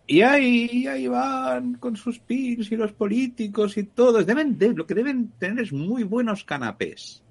Y 0.07 0.21
ahí, 0.21 0.87
ahí 0.87 1.09
van 1.09 1.75
con 1.75 1.97
sus 1.97 2.19
pins 2.19 2.71
y 2.71 2.77
los 2.77 2.93
políticos 2.93 3.77
y 3.79 3.85
todo. 3.85 4.23
Deben 4.23 4.57
lo 4.77 4.87
que 4.87 4.95
deben 4.95 5.31
tener 5.39 5.65
es 5.65 5.73
muy 5.73 6.05
buenos 6.05 6.45
canapés. 6.45 7.23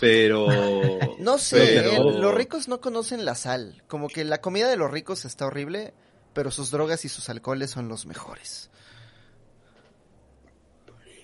Pero. 0.00 0.48
no 1.20 1.38
sé, 1.38 1.78
eh, 1.78 1.98
los 1.98 2.34
ricos 2.34 2.68
no 2.68 2.80
conocen 2.80 3.24
la 3.24 3.34
sal. 3.34 3.82
Como 3.86 4.08
que 4.08 4.24
la 4.24 4.40
comida 4.40 4.68
de 4.68 4.76
los 4.76 4.90
ricos 4.90 5.24
está 5.24 5.46
horrible 5.46 5.94
pero 6.32 6.50
sus 6.50 6.70
drogas 6.70 7.04
y 7.04 7.08
sus 7.08 7.28
alcoholes 7.28 7.70
son 7.70 7.88
los 7.88 8.06
mejores. 8.06 8.70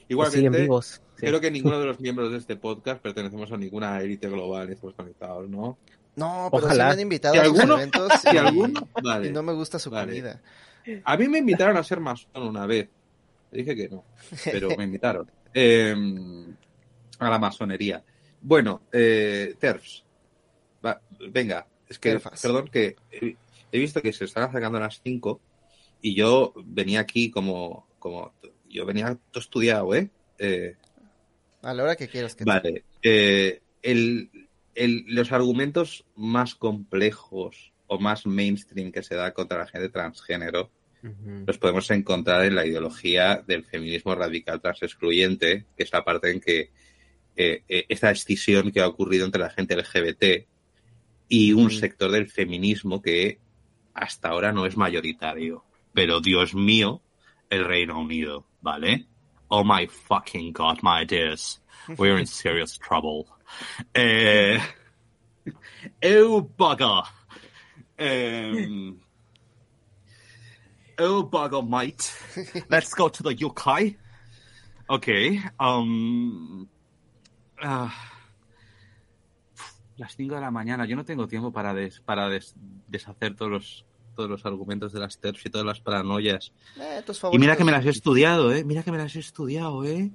Igualmente, 0.09 0.69
creo 1.17 1.41
que 1.41 1.51
ninguno 1.51 1.79
de 1.81 1.87
los 1.87 2.01
miembros 2.01 2.33
de 2.33 2.39
este 2.39 2.57
podcast 2.57 3.03
pertenecemos 3.03 3.53
a 3.53 3.57
ninguna 3.57 4.01
élite 4.01 4.29
global, 4.29 4.71
estamos 4.71 4.95
conectados, 4.95 5.49
¿no? 5.49 5.79
No, 6.17 6.49
pero 6.51 6.67
Ojalá. 6.67 6.87
me 6.87 6.93
han 6.93 7.01
invitado 7.01 7.41
a 7.41 7.45
los 7.45 7.59
eventos 7.59 8.13
y, 9.25 9.31
no 9.31 9.43
me 9.43 9.53
gusta 9.53 9.79
su 9.79 9.91
comida. 9.91 10.41
A 11.05 11.17
mí 11.17 11.29
me 11.29 11.39
invitaron 11.39 11.77
a 11.77 11.85
ser 11.85 12.01
masón 12.01 12.43
una 12.43 12.67
vez. 12.67 12.89
Dije 13.53 13.77
que 13.77 13.89
no, 13.89 14.05
pero 14.45 14.71
me 14.77 14.85
invitaron. 14.85 15.31
Em, 15.55 16.55
a 17.19 17.31
la 17.31 17.39
masonería. 17.39 18.05
Bueno, 18.43 18.83
eh, 18.93 19.55
TERFs. 19.59 20.05
venga, 21.31 21.67
es 21.89 21.99
que, 21.99 22.21
perdón, 22.43 22.69
que 22.69 22.97
he 23.73 23.79
visto 23.79 24.03
que 24.03 24.13
se 24.13 24.25
están 24.25 24.45
acercando 24.45 24.79
a 24.79 24.83
las 24.83 25.01
5 25.03 25.41
y 26.03 26.15
yo 26.15 26.53
venía 26.65 27.01
aquí 27.01 27.31
como, 27.31 27.87
como 27.99 28.33
yo 28.69 28.87
venía 28.87 29.19
todo 29.31 29.41
estudiado, 29.41 29.95
¿eh? 29.95 30.11
eh 30.39 30.77
a 31.63 31.75
la 31.75 31.83
hora 31.83 31.97
que 31.97 32.09
quieras 32.09 32.37
que 32.37 32.45
Vale. 32.45 32.85
Eh, 33.03 33.61
el, 33.83 34.31
el, 34.75 35.05
los 35.09 35.33
argumentos 35.33 36.05
más 36.15 36.55
complejos 36.55 37.73
o 37.89 37.99
más 37.99 38.27
mainstream 38.27 38.93
que 38.93 39.03
se 39.03 39.17
da 39.17 39.35
contra 39.35 39.59
la 39.59 39.67
gente 39.67 39.89
transgénero 39.89 40.71
los 41.47 41.59
podemos 41.59 41.91
encontrar 41.91 42.45
en 42.45 42.57
la 42.57 42.67
ideología 42.67 43.43
del 43.47 43.65
feminismo 43.65 44.15
radical 44.15 44.61
transexcluyente, 44.61 45.67
que 45.77 45.83
es 45.85 45.93
la 45.93 46.05
parte 46.05 46.31
en 46.31 46.41
que 46.41 46.71
eh, 47.37 47.63
eh 47.69 47.85
esta 47.89 48.11
escisión 48.11 48.73
que 48.73 48.81
ha 48.81 48.89
ocurrido 48.89 49.25
entre 49.25 49.41
la 49.41 49.51
gente 49.51 49.77
LGBT 49.77 50.47
y 51.29 51.53
un 51.53 51.71
sector 51.71 52.11
del 52.11 52.29
feminismo 52.29 53.01
que 53.01 53.39
hasta 53.99 54.29
ahora 54.29 54.53
no 54.53 54.67
es 54.67 54.77
mayoritario. 54.77 55.65
Pero 55.93 56.21
Dios 56.21 56.55
mío, 56.55 57.03
el 57.51 57.65
Reino 57.65 57.99
Unido, 58.01 58.47
¿vale? 58.61 59.07
Oh 59.49 59.65
my 59.65 59.87
fucking 59.87 60.53
god, 60.53 60.79
my 60.83 61.05
dears. 61.05 61.61
We're 61.97 62.19
in 62.19 62.27
serious 62.27 62.79
trouble. 62.79 63.27
Eh, 63.95 64.61
oh 66.05 66.43
bugger. 66.43 67.05
Um, 67.99 69.01
oh 70.99 71.25
bugger, 71.25 71.67
mate. 71.67 72.13
Let's 72.69 72.95
go 72.95 73.09
to 73.09 73.23
the 73.23 73.35
UK. 73.35 73.95
Okay. 74.91 75.41
Um, 75.59 76.69
uh, 77.63 77.91
las 79.97 80.15
5 80.15 80.35
de 80.35 80.41
la 80.41 80.51
mañana. 80.51 80.87
Yo 80.87 80.95
no 80.95 81.05
tengo 81.05 81.27
tiempo 81.27 81.53
para, 81.53 81.75
des, 81.75 82.01
para 82.01 82.29
des, 82.29 82.55
deshacer 82.87 83.35
todos 83.35 83.51
los 83.51 83.88
todos 84.19 84.29
los 84.29 84.45
argumentos 84.45 84.93
de 84.93 84.99
las 84.99 85.21
TERFs 85.21 85.47
y 85.47 85.51
todas 85.51 85.65
las 85.65 85.81
paranoias. 85.81 86.53
Eh, 86.81 87.05
Y 87.33 87.39
mira 87.39 87.57
que 87.57 87.63
me 87.63 87.71
las 87.71 87.87
he 87.87 87.91
estudiado, 87.91 88.53
¿eh? 88.53 88.65
Mira 88.65 88.83
que 88.83 88.91
me 88.91 88.99
las 88.99 89.15
he 89.15 89.21
estudiado, 89.21 89.85
¿eh? 89.85 90.11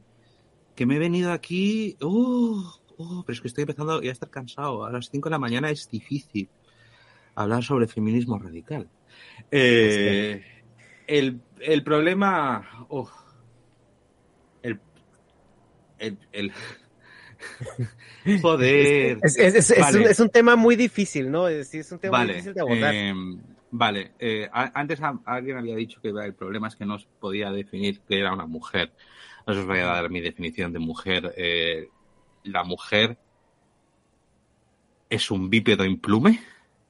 Que 0.75 0.85
me 0.85 0.97
he 0.97 0.99
venido 0.99 1.31
aquí... 1.31 1.95
¡Uh! 2.01 2.61
¡Uh! 2.97 3.23
pero 3.25 3.33
es 3.33 3.39
que 3.39 3.47
estoy 3.47 3.61
empezando 3.61 4.01
ya 4.01 4.09
a 4.09 4.11
estar 4.11 4.29
cansado. 4.29 4.83
A 4.85 4.91
las 4.91 5.09
5 5.09 5.29
de 5.29 5.31
la 5.31 5.39
mañana 5.39 5.69
es 5.69 5.89
difícil 5.89 6.49
hablar 7.33 7.63
sobre 7.63 7.87
feminismo 7.87 8.37
radical. 8.37 8.89
Eh, 9.51 10.43
el, 11.07 11.39
el 11.61 11.83
problema... 11.85 12.85
uf. 12.89 13.09
el... 14.63 14.81
El... 15.97 16.17
el- 16.33 16.51
Joder. 18.41 19.17
Es, 19.23 19.37
es- 19.37 19.55
es- 19.55 19.71
es 19.71 19.79
Vale. 19.79 19.99
un, 19.99 20.03
es 20.07 20.19
un 20.19 20.29
tema 20.29 20.57
muy 20.57 20.75
difícil, 20.75 21.31
¿no? 21.31 21.47
Es, 21.47 21.69
sí, 21.69 21.77
es 21.79 21.91
un 21.91 21.99
tema 21.99 22.19
muy 22.19 22.27
difícil 22.33 22.53
de 22.53 22.59
abordar. 22.61 22.93
eh, 22.93 23.13
vale. 23.75 24.11
eh, 24.19 24.47
antes 24.53 25.01
a- 25.01 25.19
alguien 25.25 25.57
había 25.57 25.75
dicho 25.75 25.99
que 26.01 26.09
el 26.09 26.33
problema 26.33 26.67
es 26.69 26.75
que 26.75 26.85
no 26.85 26.97
se 26.99 27.07
podía 27.19 27.51
definir 27.51 27.99
que 28.01 28.19
era 28.19 28.31
una 28.33 28.45
mujer. 28.45 28.91
No 29.45 29.53
os 29.53 29.65
voy 29.65 29.79
a 29.79 29.85
dar 29.87 30.09
mi 30.09 30.21
definición 30.21 30.71
de 30.71 30.79
mujer. 30.79 31.33
Eh, 31.35 31.89
la 32.45 32.63
mujer 32.63 33.17
es 35.09 35.29
un 35.31 35.49
bípedo 35.49 35.83
implume, 35.85 36.39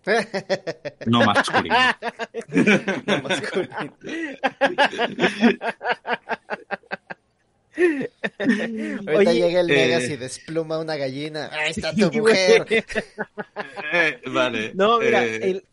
no 1.07 1.23
masculino. 1.25 1.75
No, 3.07 3.21
masculino. 3.21 3.75
Ahorita 7.75 9.31
Oye, 9.31 9.33
llega 9.33 9.59
el 9.61 9.71
eh, 9.71 9.75
Megas 9.75 10.03
y 10.09 10.17
despluma 10.17 10.77
una 10.79 10.95
gallina. 10.95 11.49
Ahí 11.51 11.71
está 11.71 11.93
tu 11.93 12.11
mujer. 12.13 12.65
Eh, 12.69 14.21
vale. 14.27 14.71
No, 14.75 14.99
mira, 14.99 15.25
eh, 15.25 15.39
el- 15.41 15.65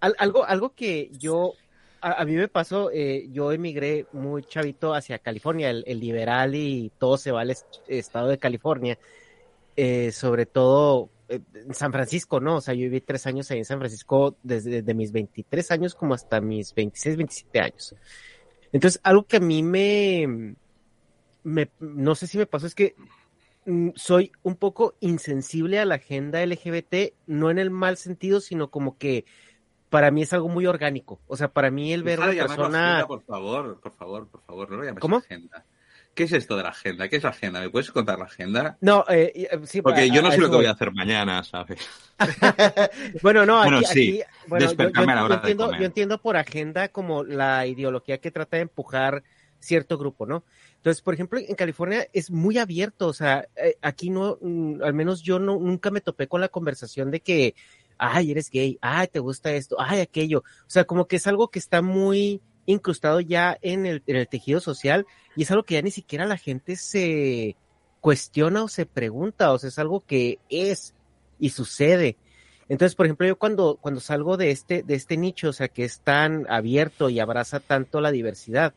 al- 0.00 0.16
algo, 0.18 0.44
algo 0.44 0.74
que 0.74 1.10
yo, 1.18 1.54
a, 2.00 2.24
mí 2.24 2.34
me 2.34 2.48
pasó, 2.48 2.90
eh, 2.90 3.28
yo 3.30 3.52
emigré 3.52 4.06
muy 4.12 4.42
chavito 4.42 4.94
hacia 4.94 5.18
California, 5.18 5.70
el, 5.70 6.00
liberal 6.00 6.54
y 6.54 6.90
todo 6.98 7.16
se 7.18 7.30
va 7.30 7.42
al 7.42 7.50
est- 7.50 7.66
estado 7.86 8.28
de 8.28 8.38
California, 8.38 8.98
eh, 9.76 10.10
sobre 10.12 10.46
todo 10.46 11.10
eh, 11.28 11.40
en 11.54 11.74
San 11.74 11.92
Francisco, 11.92 12.40
¿no? 12.40 12.56
O 12.56 12.60
sea, 12.60 12.74
yo 12.74 12.80
viví 12.80 13.00
tres 13.00 13.26
años 13.26 13.50
ahí 13.50 13.58
en 13.58 13.64
San 13.64 13.78
Francisco 13.78 14.36
desde, 14.42 14.94
mis 14.94 15.12
23 15.12 15.70
años 15.70 15.94
como 15.94 16.14
hasta 16.14 16.40
mis 16.40 16.74
26, 16.74 17.16
27 17.16 17.60
años. 17.60 17.94
Entonces, 18.72 19.00
algo 19.04 19.24
que 19.26 19.36
a 19.36 19.40
mí 19.40 19.62
me, 19.62 20.54
me 21.42 21.70
no 21.78 22.14
sé 22.14 22.26
si 22.26 22.38
me 22.38 22.46
pasó, 22.46 22.66
es 22.66 22.74
que 22.74 22.94
mm, 23.66 23.90
soy 23.96 24.32
un 24.42 24.56
poco 24.56 24.94
insensible 25.00 25.78
a 25.78 25.84
la 25.84 25.96
agenda 25.96 26.42
LGBT, 26.42 27.14
no 27.26 27.50
en 27.50 27.58
el 27.58 27.70
mal 27.70 27.96
sentido, 27.96 28.40
sino 28.40 28.70
como 28.70 28.96
que 28.96 29.24
para 29.90 30.10
mí 30.10 30.22
es 30.22 30.32
algo 30.32 30.48
muy 30.48 30.64
orgánico. 30.66 31.20
O 31.26 31.36
sea, 31.36 31.48
para 31.52 31.70
mí 31.70 31.92
el 31.92 32.02
ver 32.02 32.18
de 32.20 32.30
una 32.36 32.46
persona... 32.46 32.88
agenda, 32.96 33.06
por 33.06 33.22
favor, 33.22 33.80
por 33.80 33.92
favor, 33.92 34.28
por 34.28 34.40
favor, 34.42 34.70
no 34.70 34.76
lo 34.78 34.84
llames 34.84 35.00
¿Cómo? 35.00 35.18
agenda. 35.18 35.64
¿Qué 36.14 36.24
es 36.24 36.32
esto 36.32 36.56
de 36.56 36.64
la 36.64 36.70
agenda? 36.70 37.08
¿Qué 37.08 37.16
es 37.16 37.22
la 37.22 37.30
agenda? 37.30 37.60
¿Me 37.60 37.70
puedes 37.70 37.90
contar 37.92 38.18
la 38.18 38.24
agenda? 38.24 38.76
No, 38.80 39.04
eh, 39.08 39.32
eh, 39.52 39.60
sí, 39.64 39.80
Porque 39.80 40.00
a- 40.02 40.06
yo 40.06 40.22
no 40.22 40.28
a 40.28 40.32
sé 40.32 40.38
lo 40.38 40.46
que 40.46 40.56
voy 40.56 40.64
voy. 40.64 40.66
a 40.66 40.72
hacer 40.72 40.90
mañana, 40.92 41.42
¿sabes? 41.44 41.78
Bueno, 43.22 43.46
no, 43.46 43.60
aquí, 43.60 43.70
Bueno, 43.70 43.86
sí, 43.86 44.20
aquí- 44.22 44.30
bueno, 44.48 44.62
yo- 44.64 44.68
despertarme 44.68 45.06
yo, 45.06 45.12
a 45.12 45.14
la 45.16 45.24
hora 45.24 45.34
yo 45.36 45.40
de 45.42 45.50
entiendo, 45.52 45.78
yo 45.78 45.84
entiendo 45.84 46.20
por 46.20 46.36
agenda 46.36 46.88
como 46.88 47.22
la 47.24 47.66
ideología 47.66 48.18
que 48.18 48.30
trata 48.30 48.56
de 48.56 48.62
empujar 48.62 49.22
cierto 49.58 49.98
grupo, 49.98 50.26
¿no? 50.26 50.44
Entonces, 50.76 51.02
por 51.02 51.12
ejemplo, 51.14 51.38
en 51.38 51.54
California 51.54 52.06
es 52.14 52.30
muy 52.30 52.56
abierto, 52.58 53.06
o 53.08 53.12
sea, 53.12 53.46
eh, 53.56 53.76
aquí 53.82 54.08
no, 54.08 54.38
mm, 54.40 54.82
al 54.82 54.94
menos 54.94 55.20
yo 55.22 55.38
no, 55.38 55.58
nunca 55.58 55.90
me 55.90 56.00
topé 56.00 56.26
con 56.28 56.40
la 56.40 56.48
conversación 56.48 57.10
de 57.10 57.20
que, 57.20 57.54
ay, 58.00 58.30
eres 58.30 58.50
gay, 58.50 58.78
ay, 58.80 59.06
te 59.08 59.18
gusta 59.18 59.52
esto, 59.52 59.76
ay, 59.78 60.00
aquello, 60.00 60.38
o 60.40 60.70
sea, 60.70 60.84
como 60.84 61.06
que 61.06 61.16
es 61.16 61.26
algo 61.26 61.48
que 61.48 61.58
está 61.58 61.82
muy 61.82 62.40
incrustado 62.66 63.20
ya 63.20 63.58
en 63.60 63.86
el, 63.86 64.02
tejido 64.02 64.60
social 64.60 65.06
y 65.36 65.42
es 65.42 65.50
algo 65.50 65.64
que 65.64 65.74
ya 65.74 65.82
ni 65.82 65.90
siquiera 65.90 66.24
la 66.24 66.38
gente 66.38 66.76
se 66.76 67.56
cuestiona 68.00 68.64
o 68.64 68.68
se 68.68 68.86
pregunta, 68.86 69.52
o 69.52 69.58
sea, 69.58 69.68
es 69.68 69.78
algo 69.78 70.00
que 70.00 70.38
es 70.48 70.94
y 71.38 71.50
sucede. 71.50 72.16
Entonces, 72.68 72.94
por 72.94 73.06
ejemplo, 73.06 73.26
yo 73.26 73.36
cuando, 73.36 73.78
salgo 73.98 74.36
de 74.36 74.50
este, 74.50 74.82
de 74.82 74.94
este 74.94 75.16
nicho, 75.16 75.48
o 75.48 75.52
sea, 75.52 75.68
que 75.68 75.84
es 75.84 76.00
tan 76.00 76.46
abierto 76.48 77.10
y 77.10 77.20
abraza 77.20 77.60
tanto 77.60 78.00
la 78.00 78.12
diversidad, 78.12 78.74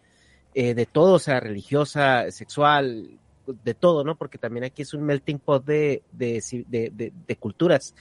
eh, 0.55 0.73
de 0.73 0.85
todo, 0.85 1.13
o 1.13 1.19
sea, 1.19 1.39
religiosa, 1.39 2.31
sexual, 2.31 3.19
de 3.45 3.73
todo, 3.73 4.03
¿no? 4.03 4.15
Porque 4.15 4.37
también 4.37 4.63
aquí 4.63 4.81
es 4.81 4.93
un 4.93 5.03
melting 5.03 5.39
pot 5.39 5.63
de 5.65 6.01
culturas. 7.39 7.93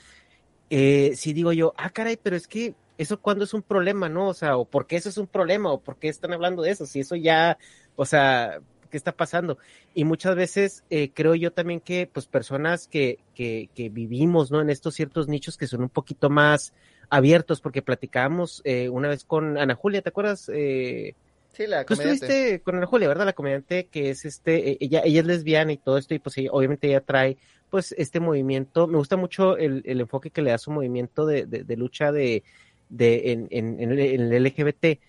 Eh, 0.74 1.16
si 1.16 1.32
digo 1.34 1.52
yo, 1.52 1.74
ah, 1.76 1.90
caray, 1.90 2.16
pero 2.16 2.34
es 2.36 2.48
que 2.48 2.76
eso 2.96 3.20
cuando 3.20 3.44
es 3.44 3.52
un 3.54 3.62
problema, 3.62 4.08
¿no? 4.08 4.28
O 4.28 4.34
sea, 4.34 4.56
o 4.56 4.64
por 4.68 4.86
qué 4.86 4.96
eso 4.96 5.08
es 5.10 5.18
un 5.18 5.26
problema, 5.28 5.70
o 5.72 5.82
por 5.82 5.98
qué 5.98 6.08
están 6.08 6.32
hablando 6.32 6.62
de 6.62 6.70
eso, 6.70 6.86
si 6.86 7.00
eso 7.00 7.14
ya, 7.16 7.58
o 7.94 8.06
sea, 8.06 8.58
¿qué 8.90 8.96
está 8.96 9.12
pasando? 9.14 9.58
Y 9.92 10.04
muchas 10.04 10.34
veces 10.36 10.84
eh, 10.90 11.12
creo 11.12 11.34
yo 11.34 11.52
también 11.52 11.80
que, 11.80 12.06
pues, 12.06 12.26
personas 12.26 12.88
que, 12.88 13.20
que, 13.34 13.70
que 13.74 13.90
vivimos, 13.90 14.50
¿no? 14.50 14.60
En 14.62 14.70
estos 14.70 14.94
ciertos 14.94 15.28
nichos 15.28 15.56
que 15.58 15.66
son 15.66 15.82
un 15.82 15.90
poquito 15.90 16.30
más 16.30 16.72
abiertos, 17.10 17.60
porque 17.60 17.82
platicábamos 17.82 18.62
eh, 18.64 18.88
una 18.88 19.08
vez 19.08 19.24
con 19.24 19.58
Ana 19.58 19.74
Julia, 19.74 20.00
¿te 20.02 20.08
acuerdas? 20.08 20.48
Eh, 20.54 21.16
Sí, 21.52 21.66
la 21.66 21.84
Tú 21.84 21.94
comediante. 21.94 22.26
estuviste 22.26 22.62
con 22.62 22.76
Ana 22.76 22.86
Julia, 22.86 23.08
¿verdad? 23.08 23.26
La 23.26 23.32
comediante 23.32 23.88
que 23.88 24.10
es 24.10 24.24
este, 24.24 24.70
eh, 24.72 24.76
ella, 24.80 25.02
ella 25.04 25.20
es 25.20 25.26
lesbiana 25.26 25.72
y 25.72 25.78
todo 25.78 25.98
esto, 25.98 26.14
y 26.14 26.18
pues 26.20 26.38
ella- 26.38 26.50
obviamente 26.52 26.88
ella 26.88 27.00
trae 27.02 27.38
pues 27.72 27.94
este 27.96 28.20
movimiento, 28.20 28.86
me 28.86 28.98
gusta 28.98 29.16
mucho 29.16 29.56
el, 29.56 29.80
el 29.86 30.02
enfoque 30.02 30.28
que 30.28 30.42
le 30.42 30.50
da 30.50 30.58
su 30.58 30.70
movimiento 30.70 31.24
de, 31.24 31.46
de, 31.46 31.64
de 31.64 31.76
lucha 31.78 32.12
de, 32.12 32.42
de 32.90 33.32
en, 33.32 33.48
en, 33.50 33.80
en 33.80 33.92
el, 33.98 34.44
LGBT, 34.44 35.00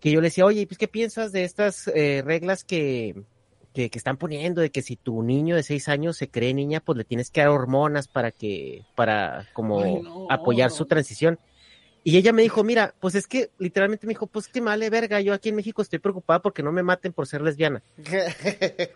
que 0.00 0.10
yo 0.10 0.22
le 0.22 0.28
decía, 0.28 0.46
oye, 0.46 0.66
pues 0.66 0.78
¿qué 0.78 0.88
piensas 0.88 1.32
de 1.32 1.44
estas 1.44 1.86
eh, 1.88 2.22
reglas 2.24 2.64
que, 2.64 3.14
que, 3.74 3.90
que 3.90 3.98
están 3.98 4.16
poniendo, 4.16 4.62
de 4.62 4.70
que 4.70 4.80
si 4.80 4.96
tu 4.96 5.22
niño 5.22 5.54
de 5.54 5.62
seis 5.62 5.90
años 5.90 6.16
se 6.16 6.30
cree 6.30 6.54
niña, 6.54 6.80
pues 6.80 6.96
le 6.96 7.04
tienes 7.04 7.30
que 7.30 7.42
dar 7.42 7.50
hormonas 7.50 8.08
para 8.08 8.30
que, 8.30 8.86
para 8.94 9.46
como 9.52 9.82
Ay, 9.82 10.00
no. 10.00 10.26
apoyar 10.30 10.70
su 10.70 10.86
transición? 10.86 11.38
Y 12.04 12.16
ella 12.16 12.32
me 12.32 12.40
dijo, 12.40 12.64
mira, 12.64 12.94
pues 13.00 13.16
es 13.16 13.26
que 13.26 13.50
literalmente 13.58 14.06
me 14.06 14.12
dijo, 14.12 14.28
pues 14.28 14.48
que 14.48 14.62
vale 14.62 14.88
verga, 14.88 15.20
yo 15.20 15.34
aquí 15.34 15.50
en 15.50 15.56
México 15.56 15.82
estoy 15.82 15.98
preocupada 15.98 16.40
porque 16.40 16.62
no 16.62 16.72
me 16.72 16.82
maten 16.82 17.12
por 17.12 17.26
ser 17.26 17.42
lesbiana. 17.42 17.82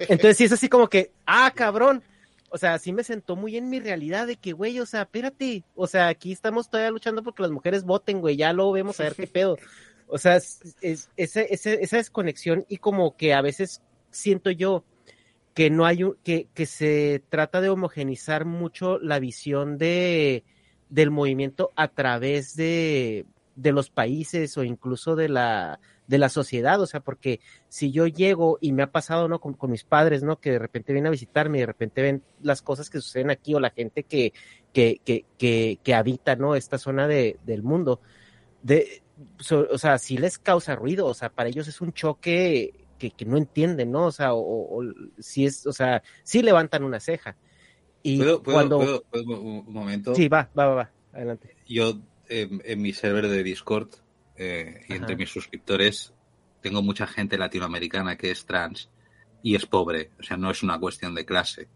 Entonces 0.08 0.38
sí 0.38 0.44
es 0.44 0.52
así 0.52 0.70
como 0.70 0.88
que, 0.88 1.10
ah, 1.26 1.52
cabrón. 1.54 2.02
O 2.50 2.58
sea, 2.58 2.78
sí 2.78 2.92
me 2.92 3.04
sentó 3.04 3.36
muy 3.36 3.56
en 3.56 3.70
mi 3.70 3.80
realidad 3.80 4.26
de 4.26 4.36
que, 4.36 4.52
güey, 4.52 4.80
o 4.80 4.86
sea, 4.86 5.02
espérate, 5.02 5.64
o 5.76 5.86
sea, 5.86 6.08
aquí 6.08 6.32
estamos 6.32 6.68
todavía 6.68 6.90
luchando 6.90 7.22
porque 7.22 7.42
las 7.42 7.50
mujeres 7.52 7.84
voten, 7.84 8.20
güey, 8.20 8.36
ya 8.36 8.52
luego 8.52 8.72
vemos 8.72 8.98
a 9.00 9.04
ver 9.04 9.14
qué 9.14 9.26
pedo. 9.28 9.56
O 10.08 10.18
sea, 10.18 10.36
es, 10.36 10.60
es- 10.80 11.10
ese- 11.16 11.46
ese- 11.54 11.82
esa 11.82 11.96
desconexión 11.98 12.64
y 12.68 12.78
como 12.78 13.16
que 13.16 13.34
a 13.34 13.42
veces 13.42 13.82
siento 14.10 14.50
yo 14.50 14.84
que 15.54 15.70
no 15.70 15.84
hay 15.86 16.04
un, 16.04 16.16
que, 16.24 16.48
que 16.54 16.66
se 16.66 17.22
trata 17.28 17.60
de 17.60 17.68
homogenizar 17.70 18.44
mucho 18.44 18.98
la 18.98 19.18
visión 19.18 19.78
de 19.78 20.44
del 20.88 21.10
movimiento 21.12 21.70
a 21.76 21.86
través 21.88 22.56
de, 22.56 23.26
de 23.54 23.72
los 23.72 23.90
países 23.90 24.56
o 24.58 24.64
incluso 24.64 25.14
de 25.16 25.28
la 25.28 25.78
de 26.10 26.18
la 26.18 26.28
sociedad, 26.28 26.80
o 26.80 26.86
sea, 26.86 26.98
porque 27.00 27.38
si 27.68 27.92
yo 27.92 28.06
llego 28.08 28.58
y 28.60 28.72
me 28.72 28.82
ha 28.82 28.90
pasado, 28.90 29.28
¿no? 29.28 29.40
Con, 29.40 29.54
con 29.54 29.70
mis 29.70 29.84
padres, 29.84 30.24
¿no? 30.24 30.40
Que 30.40 30.50
de 30.50 30.58
repente 30.58 30.92
vienen 30.92 31.06
a 31.06 31.10
visitarme 31.10 31.58
y 31.58 31.60
de 31.60 31.66
repente 31.66 32.02
ven 32.02 32.22
las 32.42 32.62
cosas 32.62 32.90
que 32.90 33.00
suceden 33.00 33.30
aquí 33.30 33.54
o 33.54 33.60
la 33.60 33.70
gente 33.70 34.02
que, 34.02 34.32
que, 34.72 35.00
que, 35.04 35.24
que, 35.38 35.78
que 35.84 35.94
habita, 35.94 36.34
¿no? 36.34 36.56
Esta 36.56 36.78
zona 36.78 37.06
de, 37.06 37.38
del 37.46 37.62
mundo. 37.62 38.00
De, 38.60 39.02
so- 39.38 39.68
o 39.70 39.78
sea, 39.78 39.98
sí 39.98 40.18
les 40.18 40.36
causa 40.38 40.74
ruido, 40.74 41.06
o 41.06 41.14
sea, 41.14 41.30
para 41.30 41.48
ellos 41.48 41.68
es 41.68 41.80
un 41.80 41.92
choque 41.92 42.74
que, 42.98 43.12
que 43.12 43.24
no 43.24 43.36
entienden, 43.36 43.92
¿no? 43.92 44.06
O 44.06 44.12
sea, 44.12 44.34
o, 44.34 44.40
o- 44.80 44.84
si 45.20 45.46
es, 45.46 45.64
o 45.66 45.72
sea, 45.72 46.02
sí 46.24 46.42
levantan 46.42 46.82
una 46.82 46.98
ceja. 46.98 47.36
Y 48.02 48.18
¿Puedo, 48.18 48.42
puedo, 48.42 48.56
cuando... 48.56 48.78
puedo- 48.78 49.02
puedo 49.04 49.40
un 49.40 49.64
un 49.66 49.72
momento? 49.72 50.14
Sí, 50.16 50.28
va, 50.28 50.50
va, 50.58 50.66
va, 50.66 50.74
va, 50.74 50.90
adelante. 51.12 51.54
Yo 51.68 52.00
en, 52.28 52.60
en 52.64 52.82
mi 52.82 52.92
server 52.92 53.28
de 53.28 53.44
Discord 53.44 53.90
eh, 54.42 54.80
y 54.88 54.94
entre 54.94 55.16
mis 55.16 55.28
suscriptores 55.28 56.14
tengo 56.62 56.82
mucha 56.82 57.06
gente 57.06 57.36
latinoamericana 57.36 58.16
que 58.16 58.30
es 58.30 58.46
trans 58.46 58.88
y 59.42 59.54
es 59.54 59.66
pobre. 59.66 60.10
O 60.18 60.22
sea, 60.22 60.36
no 60.38 60.50
es 60.50 60.62
una 60.62 60.78
cuestión 60.80 61.14
de 61.14 61.24
clase. 61.26 61.68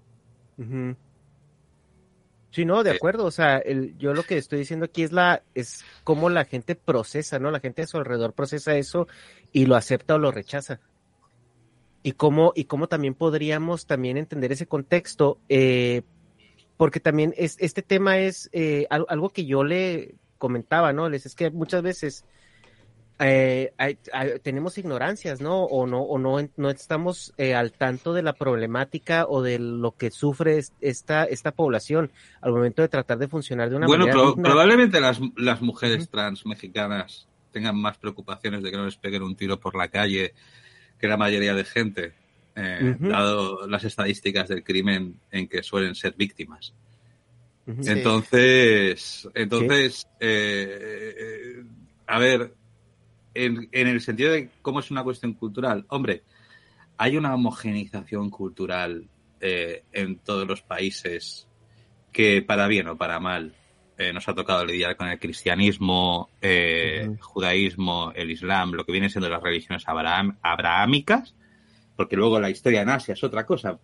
Sí, 2.51 2.65
no, 2.65 2.83
de 2.85 2.93
Eh. 2.93 2.95
acuerdo. 2.97 3.25
O 3.25 3.31
sea, 3.31 3.59
el, 3.59 3.97
yo 3.99 4.15
lo 4.15 4.23
que 4.23 4.37
estoy 4.39 4.61
diciendo 4.61 4.87
aquí 4.87 5.03
es 5.03 5.13
la, 5.13 5.43
es 5.55 5.85
cómo 6.05 6.31
la 6.31 6.45
gente 6.45 6.75
procesa, 6.77 7.39
¿no? 7.39 7.51
La 7.51 7.61
gente 7.61 7.83
a 7.83 7.87
su 7.87 7.97
alrededor 7.99 8.33
procesa 8.33 8.77
eso 8.77 9.09
y 9.53 9.67
lo 9.67 9.77
acepta 9.77 10.15
o 10.15 10.19
lo 10.19 10.31
rechaza. 10.31 10.81
Y 12.03 12.13
cómo, 12.13 12.53
y 12.55 12.65
cómo 12.67 12.87
también 12.87 13.15
podríamos 13.15 13.87
también 13.87 14.17
entender 14.19 14.53
ese 14.53 14.67
contexto, 14.67 15.39
eh, 15.49 16.03
porque 16.77 17.01
también 17.01 17.33
es, 17.37 17.57
este 17.61 17.83
tema 17.83 18.19
es 18.19 18.51
eh, 18.53 18.87
al- 18.91 19.07
algo 19.09 19.31
que 19.31 19.47
yo 19.47 19.65
le 19.65 20.15
comentaba, 20.39 20.93
¿no? 20.93 21.09
Les 21.09 21.25
es 21.27 21.35
que 21.35 21.51
muchas 21.51 21.83
veces 21.83 22.25
eh, 23.21 23.73
hay- 23.79 23.99
hay- 24.13 24.39
tenemos 24.41 24.77
ignorancias, 24.79 25.41
¿no? 25.41 25.65
O 25.65 25.87
no, 25.87 26.03
o 26.03 26.19
no, 26.19 26.37
no 26.57 26.71
estamos 26.71 27.33
eh, 27.37 27.55
al 27.55 27.73
tanto 27.73 28.13
de 28.13 28.23
la 28.23 28.33
problemática 28.33 29.27
o 29.29 29.41
de 29.43 29.59
lo 29.59 29.93
que 29.93 30.11
sufre 30.11 30.59
es- 30.59 30.73
esta, 30.81 31.25
esta 31.25 31.53
población 31.53 32.11
al 32.41 32.53
momento 32.53 32.83
de 32.83 32.89
tratar 32.89 33.19
de 33.19 33.29
funcionar 33.29 33.71
de 33.71 33.77
una 33.77 33.87
Bueno, 33.87 34.07
manera 34.07 34.19
pro- 34.21 34.31
digna. 34.31 34.43
probablemente 34.49 35.01
las, 35.01 35.21
las 35.37 35.63
mujeres 35.63 36.09
trans 36.09 36.45
mexicanas 36.47 37.29
tengan 37.53 37.77
más 37.77 37.99
preocupaciones 37.99 38.63
de 38.63 38.71
que 38.73 38.77
no 38.77 38.85
les 38.87 38.97
peguen 38.97 39.23
un 39.23 39.37
tiro 39.37 39.61
por 39.61 39.77
la 39.77 39.89
calle 39.89 40.35
que 40.99 41.07
la 41.07 41.17
mayoría 41.17 41.55
de 41.55 41.65
gente, 41.65 42.13
eh, 42.57 42.97
dado 42.99 43.67
las 43.69 43.85
estadísticas 43.85 44.49
del 44.49 44.65
crimen 44.65 45.21
en 45.31 45.47
que 45.49 45.63
suelen 45.63 45.95
ser 45.95 46.15
víctimas. 46.17 46.73
Entonces, 47.95 49.29
entonces, 49.35 50.07
eh, 50.21 51.15
eh, 51.19 51.65
a 52.07 52.19
ver, 52.19 52.55
en, 53.35 53.69
en 53.73 53.89
el 53.89 54.01
sentido 54.01 54.33
de 54.33 54.51
cómo 54.63 54.81
es 54.81 54.91
una 54.91 55.03
cuestión 55.05 55.35
cultural, 55.35 55.85
hombre, 55.89 56.23
hay 56.97 57.17
una 57.17 57.35
homogeneización 57.35 58.31
cultural 58.31 59.09
eh, 59.41 59.83
en 59.93 60.19
todos 60.19 60.47
los 60.47 60.63
países 60.63 61.49
que 62.13 62.43
para 62.43 62.69
bien 62.69 62.87
o 62.89 62.97
para 62.97 63.19
mal 63.21 63.53
eh, 63.99 64.13
nos 64.13 64.29
ha 64.29 64.35
tocado 64.35 64.65
lidiar 64.65 64.97
con 64.97 65.09
el 65.09 65.19
cristianismo, 65.19 66.31
eh, 66.41 67.07
Ujú. 67.09 67.19
judaísmo, 67.21 68.13
el 68.15 68.31
islam, 68.31 68.73
lo 68.73 68.85
que 68.85 68.93
vienen 68.93 69.11
siendo 69.11 69.29
las 69.29 69.43
religiones 69.43 69.85
abraham- 69.87 70.37
abrahámicas, 70.43 71.35
porque 71.97 72.17
luego 72.17 72.41
la 72.41 72.51
historia 72.51 72.83
en 72.83 72.89
Asia 72.89 73.15
es 73.15 73.23
otra 73.25 73.47
cosa 73.47 73.79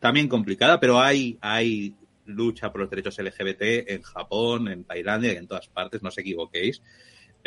también 0.00 0.28
complicada, 0.28 0.78
pero 0.78 1.00
hay, 1.00 1.38
hay 1.40 1.94
lucha 2.26 2.70
por 2.70 2.82
los 2.82 2.90
derechos 2.90 3.18
LGBT 3.18 3.84
en 3.94 4.02
Japón, 4.02 4.68
en 4.68 4.84
Tailandia 4.84 5.32
y 5.32 5.36
en 5.36 5.46
todas 5.46 5.68
partes, 5.68 6.02
no 6.02 6.08
os 6.08 6.18
equivoquéis. 6.18 6.82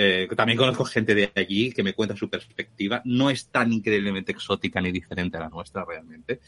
Eh, 0.02 0.30
también 0.34 0.58
conozco 0.58 0.86
gente 0.86 1.14
de 1.14 1.30
allí 1.36 1.74
que 1.74 1.84
me 1.84 1.94
cuenta 1.94 2.16
su 2.16 2.30
perspectiva. 2.30 3.02
No 3.04 3.30
es 3.30 3.50
tan 3.50 3.74
increíblemente 3.74 4.32
exótica 4.32 4.80
ni 4.80 4.94
diferente 4.94 5.36
a 5.36 5.42
la 5.42 5.50
nuestra 5.50 5.84
realmente. 5.84 6.40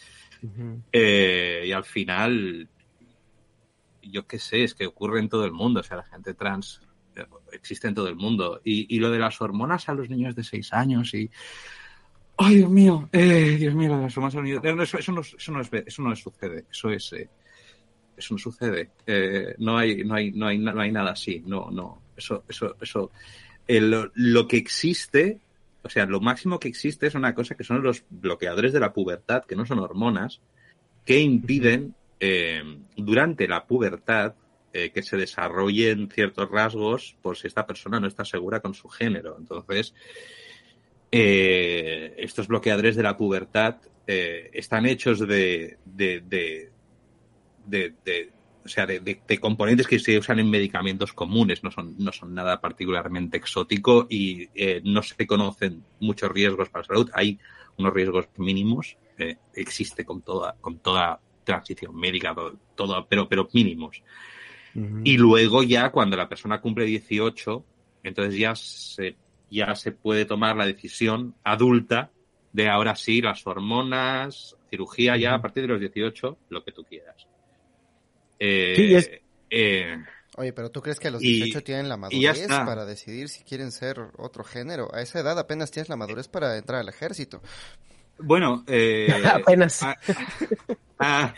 Eh, 0.89 1.65
y 1.67 1.71
al 1.73 1.83
final, 1.83 2.69
yo 4.03 4.25
qué 4.25 4.39
sé, 4.39 4.63
es 4.63 4.73
que 4.73 4.85
ocurre 4.85 5.19
en 5.19 5.27
todo 5.27 5.43
el 5.43 5.51
mundo. 5.51 5.81
O 5.81 5.83
sea, 5.83 5.97
la 5.97 6.05
gente 6.05 6.33
trans 6.33 6.79
eh, 7.17 7.25
existe 7.51 7.89
en 7.89 7.93
todo 7.93 8.07
el 8.07 8.15
mundo. 8.15 8.61
Y, 8.63 8.95
y 8.95 8.99
lo 8.99 9.11
de 9.11 9.19
las 9.19 9.41
hormonas 9.41 9.89
a 9.89 9.95
los 9.95 10.09
niños 10.09 10.33
de 10.33 10.45
6 10.45 10.71
años 10.71 11.13
y... 11.13 11.29
¡Ay, 12.37 12.55
Dios 12.55 12.69
mío! 12.69 13.09
Eh, 13.11 13.57
Dios 13.59 13.75
mío, 13.75 13.89
lo 13.89 13.97
de 13.97 14.03
las 14.03 14.15
hormonas 14.15 14.35
a 14.35 14.37
los 14.37 14.45
niños... 14.45 14.63
No, 14.63 14.81
eso, 14.81 14.97
eso, 14.97 15.11
no, 15.11 15.19
eso, 15.19 15.51
no 15.51 15.59
es, 15.59 15.69
eso 15.73 16.01
no 16.01 16.15
sucede. 16.15 16.67
Eso 16.71 16.89
es... 16.89 17.13
eso 18.15 18.33
no 18.33 18.37
sucede. 18.37 18.91
No, 19.57 19.77
hay, 19.77 20.05
no, 20.05 20.15
hay, 20.15 20.31
no, 20.31 20.47
hay, 20.47 20.57
no 20.57 20.79
hay 20.79 20.91
nada 20.93 21.11
así. 21.11 21.43
No, 21.45 21.69
no. 21.69 22.00
Eso, 22.21 22.43
eso, 22.47 22.75
eso. 22.79 23.11
Eh, 23.67 23.81
lo, 23.81 24.11
lo 24.13 24.47
que 24.47 24.57
existe, 24.57 25.39
o 25.83 25.89
sea, 25.89 26.05
lo 26.05 26.19
máximo 26.19 26.59
que 26.59 26.67
existe 26.67 27.07
es 27.07 27.15
una 27.15 27.33
cosa 27.33 27.55
que 27.55 27.63
son 27.63 27.81
los 27.81 28.03
bloqueadores 28.09 28.73
de 28.73 28.79
la 28.79 28.93
pubertad, 28.93 29.43
que 29.45 29.55
no 29.55 29.65
son 29.65 29.79
hormonas, 29.79 30.39
que 31.05 31.19
impiden 31.19 31.95
eh, 32.19 32.61
durante 32.95 33.47
la 33.47 33.65
pubertad 33.65 34.35
eh, 34.73 34.91
que 34.91 35.01
se 35.01 35.17
desarrollen 35.17 36.09
ciertos 36.09 36.49
rasgos 36.49 37.17
por 37.23 37.35
si 37.37 37.47
esta 37.47 37.65
persona 37.65 37.99
no 37.99 38.07
está 38.07 38.23
segura 38.23 38.59
con 38.59 38.73
su 38.73 38.87
género. 38.87 39.35
Entonces, 39.39 39.93
eh, 41.11 42.13
estos 42.17 42.47
bloqueadores 42.47 42.95
de 42.95 43.03
la 43.03 43.17
pubertad 43.17 43.77
eh, 44.07 44.49
están 44.53 44.85
hechos 44.85 45.19
de, 45.27 45.77
de, 45.85 46.21
de, 46.21 46.69
de, 47.65 47.93
de- 48.05 48.29
o 48.63 48.67
sea, 48.67 48.85
de, 48.85 48.99
de- 48.99 49.21
de 49.27 49.37
componentes 49.39 49.87
que 49.87 49.99
se 49.99 50.17
usan 50.17 50.39
en 50.39 50.49
medicamentos 50.49 51.13
comunes, 51.13 51.63
no 51.63 51.71
son, 51.71 51.95
no 51.97 52.11
son 52.11 52.33
nada 52.33 52.59
particularmente 52.61 53.37
exótico 53.37 54.07
y 54.09 54.49
eh, 54.55 54.81
no 54.83 55.01
se 55.01 55.25
conocen 55.27 55.83
muchos 55.99 56.31
riesgos 56.31 56.69
para 56.69 56.83
la 56.83 56.87
salud. 56.87 57.09
Hay 57.13 57.39
unos 57.77 57.93
riesgos 57.93 58.27
mínimos, 58.37 58.97
eh, 59.17 59.37
existe 59.55 60.05
con 60.05 60.21
toda, 60.21 60.55
con 60.61 60.79
toda 60.79 61.19
transición 61.43 61.95
médica, 61.95 62.33
todo, 62.35 62.57
todo- 62.75 63.07
pero, 63.09 63.27
pero 63.27 63.47
mínimos. 63.53 64.03
Y 65.03 65.17
luego 65.17 65.63
ya 65.63 65.91
cuando 65.91 66.15
la 66.15 66.29
persona 66.29 66.61
cumple 66.61 66.85
18, 66.85 67.65
entonces 68.03 68.37
ya 68.39 68.55
se, 68.55 69.15
ya 69.49 69.75
se 69.75 69.91
puede 69.91 70.25
tomar 70.25 70.55
la 70.55 70.65
decisión 70.65 71.35
adulta 71.43 72.11
de 72.53 72.69
ahora 72.69 72.95
sí, 72.95 73.21
las 73.21 73.45
hormonas, 73.47 74.55
cirugía 74.69 75.17
ya 75.17 75.33
a 75.35 75.41
partir 75.41 75.63
de 75.63 75.69
los 75.69 75.79
18, 75.79 76.37
lo 76.49 76.63
que 76.63 76.71
tú 76.71 76.83
quieras. 76.83 77.27
Eh, 78.43 78.73
Sí, 78.75 78.95
es- 78.95 79.11
eh, 79.51 79.97
Oye, 80.37 80.51
pero 80.53 80.71
¿tú 80.71 80.81
crees 80.81 80.99
que 80.99 81.09
a 81.09 81.11
los 81.11 81.21
Y- 81.21 81.39
18 81.39 81.61
tienen 81.61 81.89
la 81.89 81.97
madurez 81.97 82.47
para 82.47 82.85
decidir 82.85 83.29
si 83.29 83.43
quieren 83.43 83.71
ser 83.71 83.99
otro 84.17 84.43
género? 84.43 84.89
A 84.95 85.01
esa 85.01 85.19
edad 85.19 85.37
apenas 85.37 85.69
tienes 85.69 85.89
la 85.89 85.95
madurez 85.97 86.27
para 86.27 86.57
entrar 86.57 86.79
al 86.79 86.89
ejército. 86.89 87.41
bueno, 88.17 88.63
eh, 88.67 89.09
Apenas. 89.45 89.83
ah, 89.83 89.95
ah, 90.99 91.33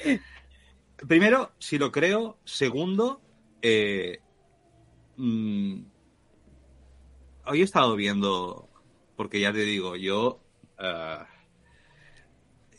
primero, 1.07 1.51
si 1.59 1.77
lo 1.77 1.91
creo. 1.91 2.37
Segundo, 2.45 3.21
eh, 3.61 4.19
mm, 5.17 5.81
hoy 7.47 7.61
he 7.61 7.63
estado 7.63 7.95
viendo, 7.95 8.69
porque 9.15 9.39
ya 9.39 9.51
te 9.51 9.59
digo, 9.65 9.95
yo, 9.95 10.39
ah, 10.77 11.27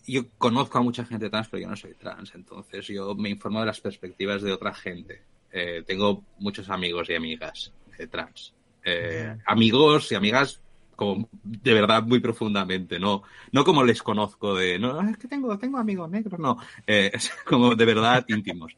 yo 0.07 0.29
conozco 0.39 0.79
a 0.79 0.83
mucha 0.83 1.05
gente 1.05 1.31
trans, 1.31 1.49
pero 1.49 1.63
yo 1.63 1.69
no 1.69 1.77
soy 1.77 1.95
trans, 1.95 2.35
entonces 2.35 2.87
yo 2.87 3.15
me 3.15 3.31
informo 3.31 3.61
de 3.61 3.67
las 3.67 3.81
perspectivas 3.81 4.43
de 4.43 4.53
otra 4.53 4.75
gente. 4.75 5.23
Eh, 5.51 5.83
tengo 5.87 6.25
muchos 6.39 6.69
amigos 6.69 7.09
y 7.11 7.15
amigas 7.15 7.73
eh, 7.99 8.07
trans. 8.07 8.55
Eh, 8.85 9.35
Amigos 9.47 10.13
y 10.13 10.15
amigas 10.15 10.61
como 10.95 11.29
de 11.43 11.75
verdad 11.75 12.03
muy 12.05 12.21
profundamente, 12.21 13.01
no, 13.01 13.23
no 13.51 13.65
como 13.65 13.83
les 13.83 14.03
conozco 14.03 14.55
de, 14.55 14.79
no, 14.79 15.01
es 15.09 15.17
que 15.17 15.27
tengo, 15.27 15.59
tengo 15.59 15.79
amigos 15.79 16.09
negros, 16.11 16.39
no, 16.39 16.59
es 16.87 17.31
como 17.45 17.75
de 17.75 17.85
verdad 17.85 18.25
íntimos. 18.29 18.77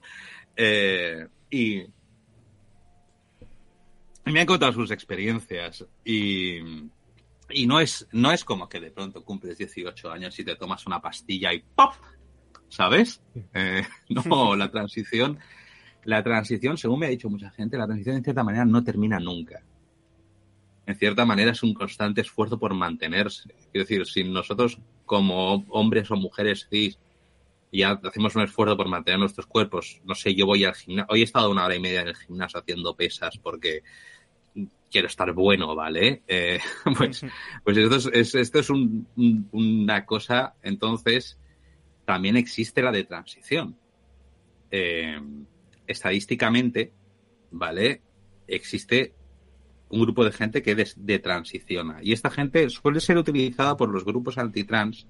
Y 1.51 1.83
me 4.25 4.41
han 4.41 4.47
contado 4.47 4.73
sus 4.73 4.91
experiencias 4.91 5.85
y, 6.05 6.61
y 7.51 7.67
no 7.67 7.81
es, 7.81 8.07
no 8.13 8.33
es 8.33 8.45
como 8.45 8.69
que 8.69 8.81
de 8.81 8.91
pronto 8.91 9.25
cumples 9.25 9.59
18 9.59 10.11
años 10.11 10.39
y 10.39 10.45
te 10.45 10.57
tomas 10.57 10.87
una 10.87 11.01
pastilla 11.01 11.53
y 11.53 11.61
¡pop! 11.75 11.93
¿Sabes? 12.69 13.23
Eh, 13.55 13.83
no, 14.09 14.57
la 14.57 14.71
transición, 14.71 15.39
la 16.05 16.23
transición, 16.23 16.77
según 16.77 17.01
me 17.01 17.07
ha 17.07 17.11
dicho 17.11 17.31
mucha 17.31 17.51
gente, 17.51 17.79
la 17.79 17.87
transición 17.87 18.17
en 18.17 18.25
cierta 18.25 18.43
manera 18.43 18.65
no 18.65 18.83
termina 18.83 19.19
nunca. 19.19 19.63
En 20.87 20.97
cierta 20.97 21.25
manera 21.25 21.51
es 21.51 21.63
un 21.63 21.75
constante 21.75 22.21
esfuerzo 22.21 22.59
por 22.59 22.73
mantenerse. 22.75 23.49
Quiero 23.73 23.87
decir, 23.87 24.07
si 24.07 24.23
nosotros 24.23 24.79
como 25.05 25.65
hombres 25.69 26.11
o 26.11 26.17
mujeres 26.17 26.69
cis 26.71 26.99
ya 27.73 28.01
hacemos 28.05 28.35
un 28.37 28.43
esfuerzo 28.43 28.77
por 28.77 28.89
mantener 28.89 29.19
nuestros 29.19 29.47
cuerpos, 29.47 30.01
no 30.05 30.15
sé, 30.15 30.35
yo 30.35 30.47
voy 30.47 30.65
al 30.65 30.75
gimnasio, 30.75 31.13
hoy 31.13 31.21
he 31.21 31.25
estado 31.25 31.51
una 31.51 31.65
hora 31.65 31.75
y 31.75 31.81
media 31.81 32.03
en 32.03 32.09
el 32.09 32.17
gimnasio 32.17 32.61
haciendo 32.61 32.97
pesas 32.97 33.37
porque 33.39 33.83
quiero 34.97 35.09
estar 35.09 35.31
bueno, 35.35 35.75
¿vale? 35.75 36.23
Eh, 36.27 36.59
pues, 36.97 37.23
pues 37.63 37.77
esto 37.77 38.59
es, 38.61 38.71
una 38.71 40.07
cosa, 40.07 40.55
entonces 40.63 41.39
también 42.07 42.39
existe 42.39 42.81
la 42.81 42.91
de 42.93 43.05
transición. 43.05 43.77
Eh, 44.71 45.21
estadísticamente, 45.87 46.95
¿vale? 47.51 48.01
Existe 48.49 49.13
un 49.91 50.01
grupo 50.01 50.25
de 50.25 50.33
gente 50.33 50.63
que 50.63 50.75
des- 50.75 50.97
de 50.97 51.19
transiciona. 51.19 51.99
Y 52.03 52.13
esta 52.13 52.31
gente 52.31 52.71
suele 52.71 53.01
ser 53.01 53.19
utilizada 53.19 53.77
por 53.77 53.91
los 53.91 54.03
grupos 54.03 54.39
antitrans 54.39 55.07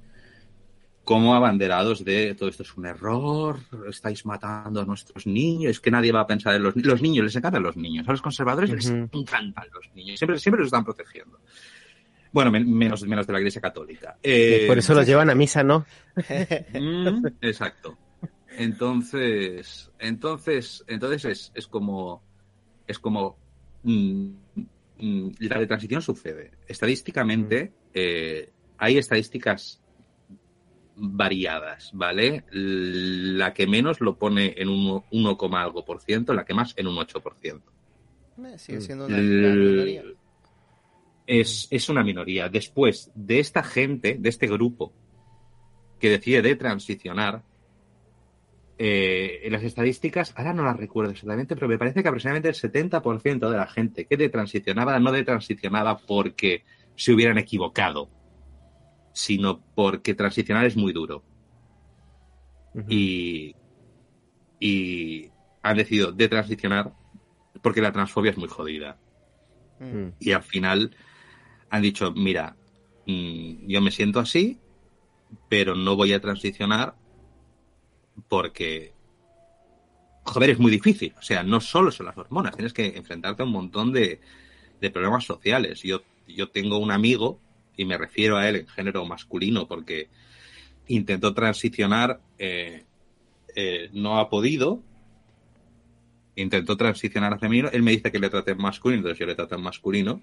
como 1.07 1.35
abanderados 1.37 2.05
de 2.05 2.35
todo 2.35 2.49
esto 2.49 2.65
es 2.65 2.77
un 2.77 2.85
error, 2.85 3.61
estáis 3.89 4.27
matando 4.27 4.81
a 4.81 4.85
nuestros 4.85 5.25
niños, 5.27 5.71
es 5.71 5.81
que 5.81 5.91
nadie 5.91 6.11
va 6.11 6.21
a 6.21 6.27
pensar 6.27 6.55
en 6.57 6.65
los 6.65 6.75
niños. 6.75 6.89
Los 6.91 7.01
niños, 7.03 7.25
les 7.25 7.37
encantan 7.37 7.63
los 7.63 7.77
niños. 7.77 8.07
A 8.09 8.11
los 8.11 8.21
conservadores 8.21 8.71
les 8.71 8.87
encantan 8.91 9.67
los 9.73 9.89
niños. 9.95 10.19
Siempre, 10.19 10.39
siempre 10.41 10.59
los 10.61 10.67
están 10.67 10.85
protegiendo. 10.85 11.39
Bueno, 12.33 12.51
men- 12.51 12.71
menos, 12.71 13.03
menos 13.05 13.27
de 13.27 13.33
la 13.33 13.39
Iglesia 13.39 13.61
Católica. 13.63 14.19
Eh, 14.23 14.65
Por 14.67 14.77
eso 14.79 14.95
los 14.95 15.07
llevan 15.07 15.31
a 15.31 15.35
misa, 15.37 15.63
¿no? 15.63 15.87
Mm, 16.75 17.25
exacto. 17.41 17.97
Entonces, 18.59 19.91
entonces, 20.01 20.85
entonces 20.89 21.25
es, 21.25 21.53
es 21.55 21.67
como, 21.69 22.21
es 22.87 22.99
como 22.99 23.39
mm, 23.85 24.29
mm, 24.99 25.29
la 25.39 25.59
de 25.61 25.67
transición 25.67 26.03
sucede. 26.03 26.51
Estadísticamente, 26.67 27.73
eh, 27.95 28.51
hay 28.79 28.99
estadísticas 28.99 29.81
variadas, 30.97 31.91
¿vale? 31.93 32.45
La 32.51 33.53
que 33.53 33.67
menos 33.67 34.01
lo 34.01 34.19
pone 34.19 34.55
en 34.57 34.69
un 34.69 35.03
1, 35.11 35.37
coma 35.37 35.63
algo 35.63 35.85
por 35.85 36.01
ciento, 36.01 36.35
la 36.35 36.45
que 36.45 36.55
más 36.55 36.75
en 36.77 36.87
un 36.87 36.99
8 36.99 37.21
por 37.21 37.37
ciento. 37.37 37.71
Eh, 38.45 38.59
sigue 38.59 38.81
siendo 38.81 39.07
una 39.07 39.19
minoría. 39.19 40.03
Es, 41.27 41.69
es 41.71 41.89
una 41.89 42.03
minoría. 42.03 42.49
Después 42.49 43.11
de 43.15 43.41
esta 43.41 43.63
gente, 43.63 44.17
de 44.19 44.29
este 44.29 44.47
grupo 44.47 44.93
que 45.99 46.11
decide 46.11 46.43
de 46.43 46.57
transicionar, 46.57 47.43
eh, 48.79 49.41
en 49.45 49.53
las 49.53 49.63
estadísticas, 49.63 50.35
ahora 50.37 50.53
no 50.53 50.63
las 50.63 50.77
recuerdo 50.77 51.11
exactamente, 51.11 51.55
pero 51.55 51.67
me 51.67 51.79
parece 51.79 52.03
que 52.03 52.09
aproximadamente 52.09 52.51
el 52.51 52.55
70% 52.55 53.49
de 53.49 53.57
la 53.57 53.67
gente 53.67 54.05
que 54.05 54.19
detransicionaba 54.19 54.99
no 54.99 55.13
detransicionaba 55.13 55.97
porque 55.97 56.63
se 56.95 57.13
hubieran 57.13 57.39
equivocado, 57.39 58.11
sino 59.17 59.63
porque 59.75 60.13
transicionar 60.13 60.67
es 60.67 60.77
muy 60.77 60.93
duro. 60.93 61.25
y, 62.87 63.57
y 64.61 65.31
han 65.63 65.79
decidido 65.79 66.13
detransicionar 66.13 66.93
porque 67.63 67.81
la 67.81 67.93
transfobia 67.93 68.33
es 68.33 68.37
muy 68.37 68.49
jodida. 68.49 68.99
Mm. 69.81 70.09
Y 70.21 70.33
al 70.33 70.43
final 70.43 70.95
han 71.71 71.81
dicho, 71.81 72.13
mira, 72.13 72.57
mm, 73.07 73.67
yo 73.67 73.81
me 73.81 73.91
siento 73.91 74.21
así, 74.21 74.61
pero 75.49 75.75
no 75.75 75.97
voy 75.97 76.13
a 76.13 76.21
transicionar 76.21 76.95
porque, 78.29 78.93
joder, 80.25 80.51
es 80.51 80.59
muy 80.59 80.71
difícil. 80.71 81.15
O 81.19 81.23
sea, 81.23 81.43
no 81.43 81.63
solo 81.63 81.91
son 81.91 82.05
las 82.05 82.19
hormonas, 82.19 82.55
tienes 82.55 82.75
que 82.75 82.99
enfrentarte 82.99 83.43
a 83.43 83.47
un 83.47 83.53
montón 83.53 83.95
de, 83.95 84.21
de 84.79 84.91
problemas 84.91 85.25
sociales. 85.25 85.81
Yo, 85.83 86.03
yo 86.29 86.51
tengo 86.51 86.77
un 86.77 86.91
amigo, 86.91 87.41
y 87.77 87.85
me 87.85 87.99
refiero 87.99 88.37
a 88.37 88.49
él 88.49 88.57
en 88.57 88.69
género 88.69 89.05
masculino, 89.05 89.67
porque 89.67 90.09
intentó 90.89 91.35
transicionar, 91.35 92.21
eh, 92.39 92.85
eh, 93.55 93.91
no 93.93 94.19
ha 94.19 94.29
podido, 94.29 94.83
intentó 96.37 96.77
transicionar 96.77 97.33
a 97.35 97.39
femenino, 97.39 97.71
él 97.73 97.83
me 97.83 97.93
dice 97.93 98.13
que 98.13 98.19
le 98.19 98.31
trate 98.31 98.53
en 98.53 98.59
masculino, 98.59 99.01
entonces 99.01 99.19
yo 99.19 99.27
le 99.27 99.35
trato 99.35 99.55
en 99.55 99.63
masculino, 99.63 100.23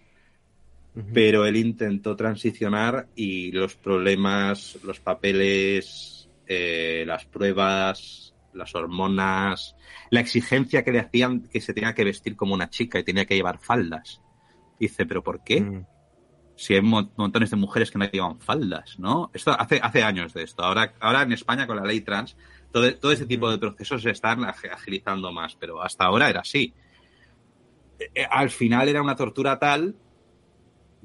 pero 1.11 1.47
él 1.47 1.55
intentó 1.55 2.15
transicionar 2.15 3.07
y 3.15 3.51
los 3.51 3.75
problemas, 3.75 4.77
los 4.83 4.99
papeles, 4.99 6.29
eh, 6.45 7.03
las 7.07 7.25
pruebas, 7.25 8.35
las 8.53 8.75
hormonas, 8.75 9.75
la 10.11 10.19
exigencia 10.19 10.83
que 10.83 10.91
le 10.91 10.99
hacían 10.99 11.41
que 11.47 11.61
se 11.61 11.73
tenía 11.73 11.95
que 11.95 12.03
vestir 12.03 12.35
como 12.35 12.53
una 12.53 12.69
chica 12.69 12.99
y 12.99 13.03
tenía 13.03 13.25
que 13.25 13.35
llevar 13.35 13.57
faldas. 13.57 14.21
Dice, 14.79 15.07
¿pero 15.07 15.23
por 15.23 15.43
qué? 15.43 15.61
Mm. 15.61 15.85
Si 16.55 16.73
hay 16.75 16.81
mon- 16.81 17.11
montones 17.15 17.49
de 17.49 17.55
mujeres 17.57 17.89
que 17.89 17.97
no 17.97 18.05
llevan 18.09 18.39
faldas, 18.39 18.97
¿no? 18.99 19.31
Esto 19.33 19.51
hace, 19.59 19.79
hace 19.81 20.03
años 20.03 20.33
de 20.33 20.43
esto. 20.43 20.63
Ahora, 20.63 20.93
ahora 20.99 21.23
en 21.23 21.31
España 21.33 21.65
con 21.65 21.77
la 21.77 21.83
ley 21.83 22.01
trans, 22.01 22.35
todo, 22.71 22.93
todo 22.97 23.11
ese 23.11 23.25
tipo 23.25 23.49
de 23.49 23.57
procesos 23.57 24.01
se 24.03 24.11
están 24.11 24.41
ag- 24.41 24.71
agilizando 24.71 25.31
más, 25.31 25.55
pero 25.55 25.81
hasta 25.81 26.05
ahora 26.05 26.29
era 26.29 26.41
así. 26.41 26.73
Eh, 27.99 28.09
eh, 28.15 28.27
Al 28.29 28.49
final 28.51 28.87
era 28.87 29.01
una 29.01 29.15
tortura 29.15 29.57
tal 29.57 29.95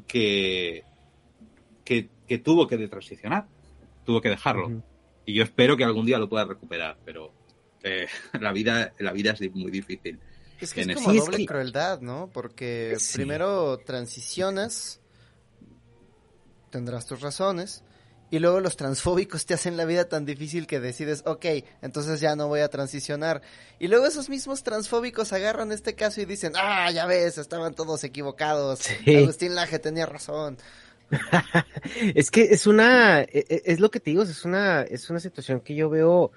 que, 0.06 0.84
que, 1.84 2.08
que 2.26 2.38
tuvo 2.38 2.66
que 2.66 2.76
detransicionar, 2.76 3.46
tuvo 4.04 4.20
que 4.20 4.28
dejarlo. 4.30 4.82
Y 5.24 5.34
yo 5.34 5.42
espero 5.42 5.76
que 5.76 5.84
algún 5.84 6.06
día 6.06 6.18
lo 6.18 6.28
pueda 6.28 6.44
recuperar, 6.44 6.98
pero 7.04 7.32
eh, 7.82 8.06
la 8.40 8.52
vida 8.52 8.92
la 8.98 9.12
vida 9.12 9.32
es 9.32 9.54
muy 9.54 9.70
difícil. 9.70 10.18
Es 10.60 10.74
que 10.74 10.80
es 10.80 10.94
como 10.94 11.12
doble 11.12 11.46
crueldad, 11.46 12.00
¿no? 12.00 12.30
Porque 12.32 12.94
Sí. 12.98 13.18
primero 13.18 13.78
transicionas, 13.78 15.00
tendrás 16.70 17.06
tus 17.06 17.20
razones, 17.20 17.82
y 18.30 18.40
luego 18.40 18.60
los 18.60 18.76
transfóbicos 18.76 19.46
te 19.46 19.54
hacen 19.54 19.76
la 19.78 19.86
vida 19.86 20.06
tan 20.06 20.26
difícil 20.26 20.66
que 20.66 20.80
decides, 20.80 21.22
ok, 21.24 21.46
entonces 21.80 22.20
ya 22.20 22.36
no 22.36 22.46
voy 22.48 22.60
a 22.60 22.68
transicionar. 22.68 23.40
Y 23.78 23.88
luego 23.88 24.04
esos 24.06 24.28
mismos 24.28 24.62
transfóbicos 24.62 25.32
agarran 25.32 25.72
este 25.72 25.94
caso 25.94 26.20
y 26.20 26.26
dicen, 26.26 26.52
ah, 26.56 26.90
ya 26.90 27.06
ves, 27.06 27.38
estaban 27.38 27.74
todos 27.74 28.04
equivocados. 28.04 28.80
Sí. 28.80 29.16
Agustín 29.16 29.54
Laje 29.54 29.78
tenía 29.78 30.04
razón. 30.06 30.58
Es 32.14 32.30
que 32.30 32.42
es 32.42 32.66
una, 32.66 33.22
e- 33.22 33.28
e- 33.48 33.62
es 33.64 33.80
lo 33.80 33.90
que 33.90 33.98
te 34.00 34.10
digo, 34.10 34.22
es 34.22 34.44
una, 34.44 34.82
es 34.82 35.08
una 35.08 35.20
situación 35.20 35.60
que 35.60 35.74
yo 35.74 35.88
veo, 35.88 36.32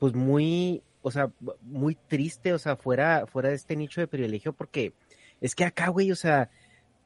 pues 0.00 0.14
muy, 0.14 0.82
o 1.02 1.12
sea, 1.12 1.30
muy 1.62 1.94
triste, 2.08 2.52
o 2.52 2.58
sea, 2.58 2.74
fuera, 2.76 3.26
fuera 3.26 3.50
de 3.50 3.54
este 3.54 3.76
nicho 3.76 4.00
de 4.00 4.08
privilegio, 4.08 4.52
porque 4.52 4.94
es 5.40 5.54
que 5.54 5.64
acá, 5.64 5.88
güey, 5.88 6.10
o 6.10 6.16
sea, 6.16 6.50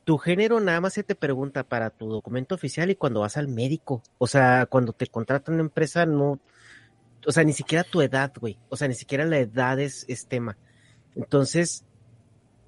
tu 0.05 0.19
género 0.19 0.61
nada 0.61 0.81
más 0.81 0.95
se 0.95 1.03
te 1.05 1.15
pregunta 1.15 1.65
para 1.65 1.91
tu 1.91 2.09
documento 2.09 2.55
oficial 2.55 2.91
y 2.91 2.97
cuando 2.97 3.21
vas 3.21 3.37
al 3.37 3.49
médico, 3.49 4.03
o 4.19 4.27
sea, 4.27 4.67
cuando 4.67 4.93
te 4.93 5.07
contrata 5.07 5.53
una 5.53 5.61
empresa, 5.63 6.07
no, 6.07 6.41
o 7.27 7.33
sea, 7.33 7.45
ni 7.45 7.53
siquiera 7.53 7.85
tu 7.85 8.03
edad, 8.03 8.33
güey, 8.41 8.59
o 8.69 8.77
sea, 8.77 8.89
ni 8.89 8.95
siquiera 8.95 9.25
la 9.27 9.39
edad 9.39 9.79
es, 9.81 10.07
tema. 10.29 10.57
Entonces, 11.17 11.85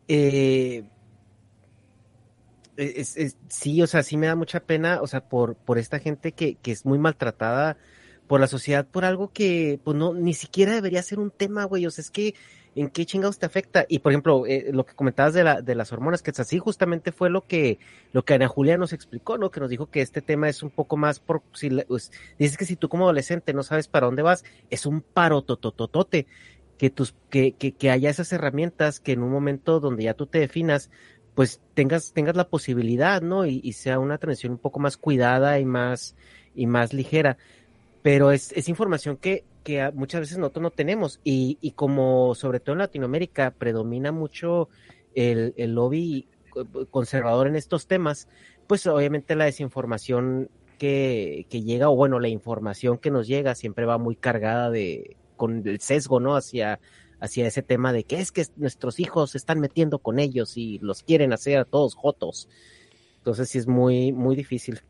eh, 0.09 0.85
es- 3.17 3.37
sí, 3.49 3.83
o 3.83 3.87
sea, 3.87 4.03
sí 4.03 4.17
me 4.17 4.27
da 4.27 4.35
mucha 4.37 4.61
pena, 4.61 5.01
o 5.03 5.07
sea, 5.07 5.29
por, 5.29 5.57
por 5.57 5.79
esta 5.79 5.99
gente 5.99 6.33
que, 6.33 6.57
que 6.57 6.73
es 6.73 6.85
muy 6.87 6.99
maltratada 6.99 7.77
por 8.27 8.41
la 8.41 8.47
sociedad 8.47 8.87
por 8.87 9.05
algo 9.05 9.31
que, 9.33 9.81
pues 9.85 9.97
no, 9.97 10.15
ni 10.15 10.33
siquiera 10.35 10.73
debería 10.73 11.03
ser 11.03 11.19
un 11.19 11.31
tema, 11.31 11.65
güey, 11.65 11.87
o 11.87 11.91
sea, 11.91 12.03
es 12.03 12.11
que, 12.11 12.35
¿en 12.75 12.89
qué 12.91 13.05
chingados 13.07 13.39
te 13.39 13.47
afecta? 13.47 13.85
Y, 13.89 13.99
por 13.99 14.13
ejemplo, 14.13 14.47
eh, 14.47 14.71
lo 14.73 14.87
que 14.87 14.95
comentabas 14.95 15.35
de, 15.35 15.45
la, 15.45 15.61
de 15.61 15.75
las 15.75 15.93
hormonas, 15.93 16.23
que 16.23 16.31
es 16.31 16.41
así, 16.41 16.59
justamente 16.59 17.13
fue 17.13 17.31
lo 17.31 17.47
que, 17.47 17.79
Ana 18.29 18.49
Julia 18.49 18.79
nos 18.79 18.93
explicó, 18.93 19.39
¿no? 19.39 19.51
Que 19.51 19.61
nos 19.61 19.71
dijo 19.71 19.87
que 19.87 20.01
este 20.01 20.23
tema 20.23 20.49
es 20.49 20.63
un 20.63 20.71
poco 20.71 20.97
más 20.97 21.21
por, 21.21 21.43
pues, 21.43 22.13
dices 22.39 22.57
que 22.57 22.65
si 22.65 22.77
tú 22.77 22.89
como 22.89 23.05
adolescente 23.05 23.53
no 23.53 23.63
sabes 23.63 23.89
para 23.89 24.07
dónde 24.07 24.23
vas, 24.23 24.45
es 24.71 24.87
un 24.87 25.03
paro 25.03 25.43
totototote, 25.43 26.27
que 26.79 26.91
tus, 26.91 27.15
que, 27.31 27.53
que, 27.53 27.91
haya 27.91 28.11
esas 28.11 28.33
herramientas 28.33 28.99
que 28.99 29.13
en 29.13 29.23
un 29.23 29.31
momento 29.31 29.79
donde 29.79 30.05
ya 30.05 30.15
tú 30.15 30.27
te 30.27 30.41
definas, 30.41 30.91
pues 31.35 31.61
tengas, 31.75 32.13
tengas 32.13 32.37
la 32.37 32.49
posibilidad, 32.49 33.23
¿no? 33.23 33.47
Y, 33.47 33.61
y 33.63 33.75
sea 33.75 33.99
una 33.99 34.19
transición 34.19 34.53
un 34.53 34.59
poco 34.59 34.81
más 34.81 34.97
cuidada 34.97 35.61
y 35.61 35.65
más, 35.65 36.17
y 36.55 36.67
más 36.67 36.93
ligera. 36.93 37.37
Pero 38.03 38.33
es, 38.33 38.51
es 38.53 38.69
información 38.69 39.17
que, 39.17 39.45
que 39.63 39.91
muchas 39.93 40.23
veces 40.23 40.39
nosotros 40.39 40.63
no 40.63 40.71
tenemos. 40.71 41.21
Y, 41.25 41.59
y 41.61 41.73
como 41.73 42.35
sobre 42.35 42.61
todo 42.61 42.75
en 42.75 42.81
Latinoamérica 42.81 43.53
predomina 43.53 44.13
mucho 44.13 44.69
el, 45.15 45.55
el 45.57 45.75
lobby 45.75 46.29
conservador 46.91 47.47
en 47.47 47.57
estos 47.57 47.87
temas, 47.87 48.29
pues 48.67 48.87
obviamente 48.87 49.35
la 49.35 49.47
desinformación 49.47 50.51
que, 50.79 51.47
que 51.49 51.63
llega, 51.63 51.89
o 51.89 51.97
bueno, 51.97 52.21
la 52.21 52.29
información 52.29 52.99
que 52.99 53.11
nos 53.11 53.27
llega 53.27 53.55
siempre 53.55 53.87
va 53.87 53.99
muy 53.99 54.17
cargada 54.17 54.71
de, 54.71 55.17
con 55.37 55.67
el 55.67 55.81
sesgo, 55.81 56.21
¿no? 56.21 56.37
Hacia, 56.37 56.81
hacia 57.21 57.47
ese 57.47 57.63
tema 57.63 57.93
de 57.93 58.05
que 58.05 58.21
es 58.21 58.33
que 58.33 58.45
nuestros 58.57 58.99
hijos 58.99 59.31
se 59.31 59.39
están 59.39 59.61
metiendo 59.61 60.01
con 60.01 60.19
ellos 60.19 60.57
y 60.57 60.79
los 60.81 61.03
quieren 61.03 61.33
hacer 61.33 61.59
a 61.59 61.65
todos 61.65 61.95
jotos. 61.95 62.49
Entonces 63.19 63.49
sí 63.49 63.59
es 63.59 63.69
muy, 63.69 64.13
muy 64.13 64.35
difícil. 64.35 64.81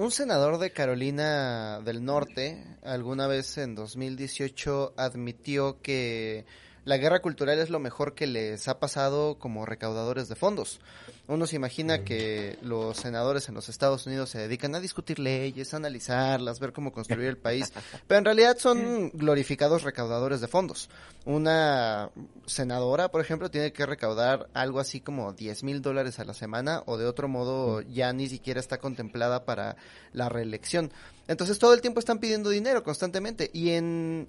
Un 0.00 0.10
senador 0.10 0.56
de 0.56 0.72
Carolina 0.72 1.82
del 1.82 2.02
Norte 2.02 2.64
alguna 2.82 3.26
vez 3.26 3.58
en 3.58 3.74
2018 3.74 4.94
admitió 4.96 5.82
que 5.82 6.46
la 6.84 6.96
guerra 6.96 7.20
cultural 7.20 7.58
es 7.58 7.70
lo 7.70 7.78
mejor 7.78 8.14
que 8.14 8.26
les 8.26 8.66
ha 8.68 8.78
pasado 8.78 9.38
como 9.38 9.66
recaudadores 9.66 10.28
de 10.28 10.34
fondos. 10.34 10.80
Uno 11.28 11.46
se 11.46 11.56
imagina 11.56 12.04
que 12.04 12.58
los 12.62 12.96
senadores 12.96 13.48
en 13.48 13.54
los 13.54 13.68
Estados 13.68 14.06
Unidos 14.06 14.30
se 14.30 14.38
dedican 14.38 14.74
a 14.74 14.80
discutir 14.80 15.18
leyes, 15.18 15.72
a 15.72 15.76
analizarlas, 15.76 16.58
ver 16.58 16.72
cómo 16.72 16.92
construir 16.92 17.28
el 17.28 17.36
país, 17.36 17.72
pero 18.06 18.18
en 18.18 18.24
realidad 18.24 18.58
son 18.58 19.10
glorificados 19.10 19.82
recaudadores 19.82 20.40
de 20.40 20.48
fondos. 20.48 20.88
Una 21.26 22.10
senadora, 22.46 23.10
por 23.10 23.20
ejemplo, 23.20 23.50
tiene 23.50 23.72
que 23.72 23.86
recaudar 23.86 24.48
algo 24.54 24.80
así 24.80 25.00
como 25.00 25.32
10 25.32 25.62
mil 25.64 25.82
dólares 25.82 26.18
a 26.18 26.24
la 26.24 26.34
semana 26.34 26.82
o 26.86 26.96
de 26.96 27.06
otro 27.06 27.28
modo 27.28 27.82
ya 27.82 28.12
ni 28.12 28.28
siquiera 28.28 28.58
está 28.58 28.78
contemplada 28.78 29.44
para 29.44 29.76
la 30.12 30.28
reelección. 30.28 30.90
Entonces 31.28 31.58
todo 31.58 31.74
el 31.74 31.80
tiempo 31.80 32.00
están 32.00 32.18
pidiendo 32.18 32.50
dinero 32.50 32.82
constantemente 32.82 33.50
y 33.52 33.70
en 33.70 34.28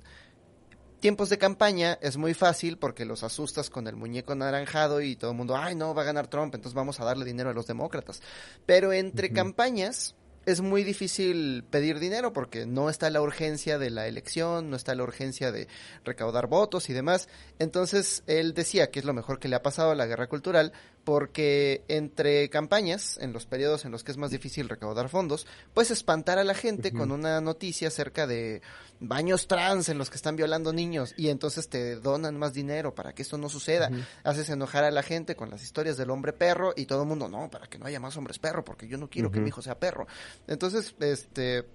tiempos 1.02 1.30
de 1.30 1.38
campaña 1.38 1.98
es 2.02 2.16
muy 2.16 2.34
fácil 2.34 2.78
porque 2.78 3.06
los 3.06 3.24
asustas 3.24 3.70
con 3.70 3.88
el 3.88 3.98
muñeco 3.98 4.36
naranjado 4.36 5.02
y 5.02 5.16
todo 5.18 5.32
el 5.32 5.38
mundo, 5.38 5.58
ay 5.58 5.76
no, 5.76 5.94
va 5.94 6.04
a 6.04 6.06
ganar 6.06 6.28
Trump, 6.28 6.56
entonces 6.56 6.76
vamos 6.76 7.00
a 7.00 7.06
darle 7.06 7.26
dinero 7.26 7.50
a 7.50 7.54
los 7.54 7.68
demócratas. 7.68 8.22
Pero 8.66 8.94
entre 8.94 9.34
campañas 9.34 10.16
es 10.46 10.62
muy 10.62 10.84
difícil 10.84 11.64
pedir 11.70 12.00
dinero 12.00 12.34
porque 12.34 12.66
no 12.66 12.90
está 12.90 13.10
la 13.10 13.22
urgencia 13.22 13.78
de 13.78 13.90
la 13.90 14.08
elección, 14.08 14.70
no 14.70 14.76
está 14.76 14.96
la 14.96 15.04
urgencia 15.04 15.52
de 15.52 15.68
recaudar 16.04 16.48
votos 16.48 16.90
y 16.90 16.94
demás. 16.94 17.30
Entonces 17.60 18.24
él 18.28 18.54
decía 18.54 18.92
que 18.92 19.00
es 19.00 19.06
lo 19.06 19.14
mejor 19.14 19.40
que 19.40 19.48
le 19.48 19.56
ha 19.56 19.64
pasado 19.64 19.92
a 19.92 19.96
la 19.96 20.06
guerra 20.06 20.28
cultural 20.28 20.72
porque 21.04 21.84
entre 21.88 22.50
campañas, 22.50 23.18
en 23.20 23.34
los 23.34 23.46
periodos 23.46 23.86
en 23.86 23.92
los 23.92 24.04
que 24.04 24.12
es 24.12 24.18
más 24.18 24.30
difícil 24.30 24.70
recaudar 24.70 25.10
fondos, 25.10 25.48
puedes 25.74 25.92
espantar 25.92 26.38
a 26.38 26.44
la 26.44 26.54
gente 26.54 26.92
con 26.92 27.12
una 27.12 27.42
noticia 27.42 27.88
acerca 27.88 28.28
de 28.28 28.62
baños 29.00 29.48
trans 29.48 29.90
en 29.90 29.98
los 29.98 30.12
que 30.12 30.18
están 30.18 30.36
violando 30.36 30.74
niños 30.74 31.14
y 31.18 31.30
entonces 31.30 31.70
te 31.70 31.96
donan 31.96 32.38
más 32.38 32.54
dinero 32.54 32.94
para 32.94 33.14
que 33.14 33.24
esto 33.24 33.38
no 33.38 33.50
suceda. 33.50 33.90
Haces 34.24 34.50
enojar 34.50 34.84
a 34.84 34.92
la 34.92 35.02
gente 35.02 35.36
con 35.36 35.50
las 35.50 35.64
historias 35.64 35.98
del 35.98 36.12
hombre 36.12 36.34
perro 36.34 36.74
y 36.76 36.86
todo 36.86 37.02
el 37.02 37.08
mundo, 37.08 37.28
no, 37.28 37.50
para 37.50 37.68
que 37.68 37.80
no 37.80 37.88
haya 37.88 38.00
más 38.00 38.16
hombres 38.18 38.38
perro, 38.38 38.64
porque 38.64 38.88
yo 38.88 38.98
no 38.98 39.10
quiero 39.10 39.32
que 39.32 39.40
mi 39.40 39.50
hijo 39.50 39.62
sea 39.62 39.80
perro. 39.80 40.08
Entonces, 40.48 40.96
este, 41.00 41.66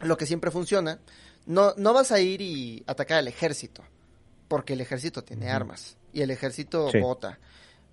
lo 0.00 0.18
que 0.18 0.26
siempre 0.26 0.50
funciona, 0.50 1.00
no, 1.46 1.72
no 1.78 1.94
vas 1.94 2.12
a 2.12 2.20
ir 2.20 2.42
y 2.42 2.84
atacar 2.86 3.18
al 3.18 3.28
ejército, 3.28 3.82
porque 4.48 4.74
el 4.74 4.82
ejército 4.82 5.24
tiene 5.24 5.50
armas 5.50 5.96
y 6.12 6.20
el 6.20 6.30
ejército 6.30 6.90
Sí. 6.90 6.98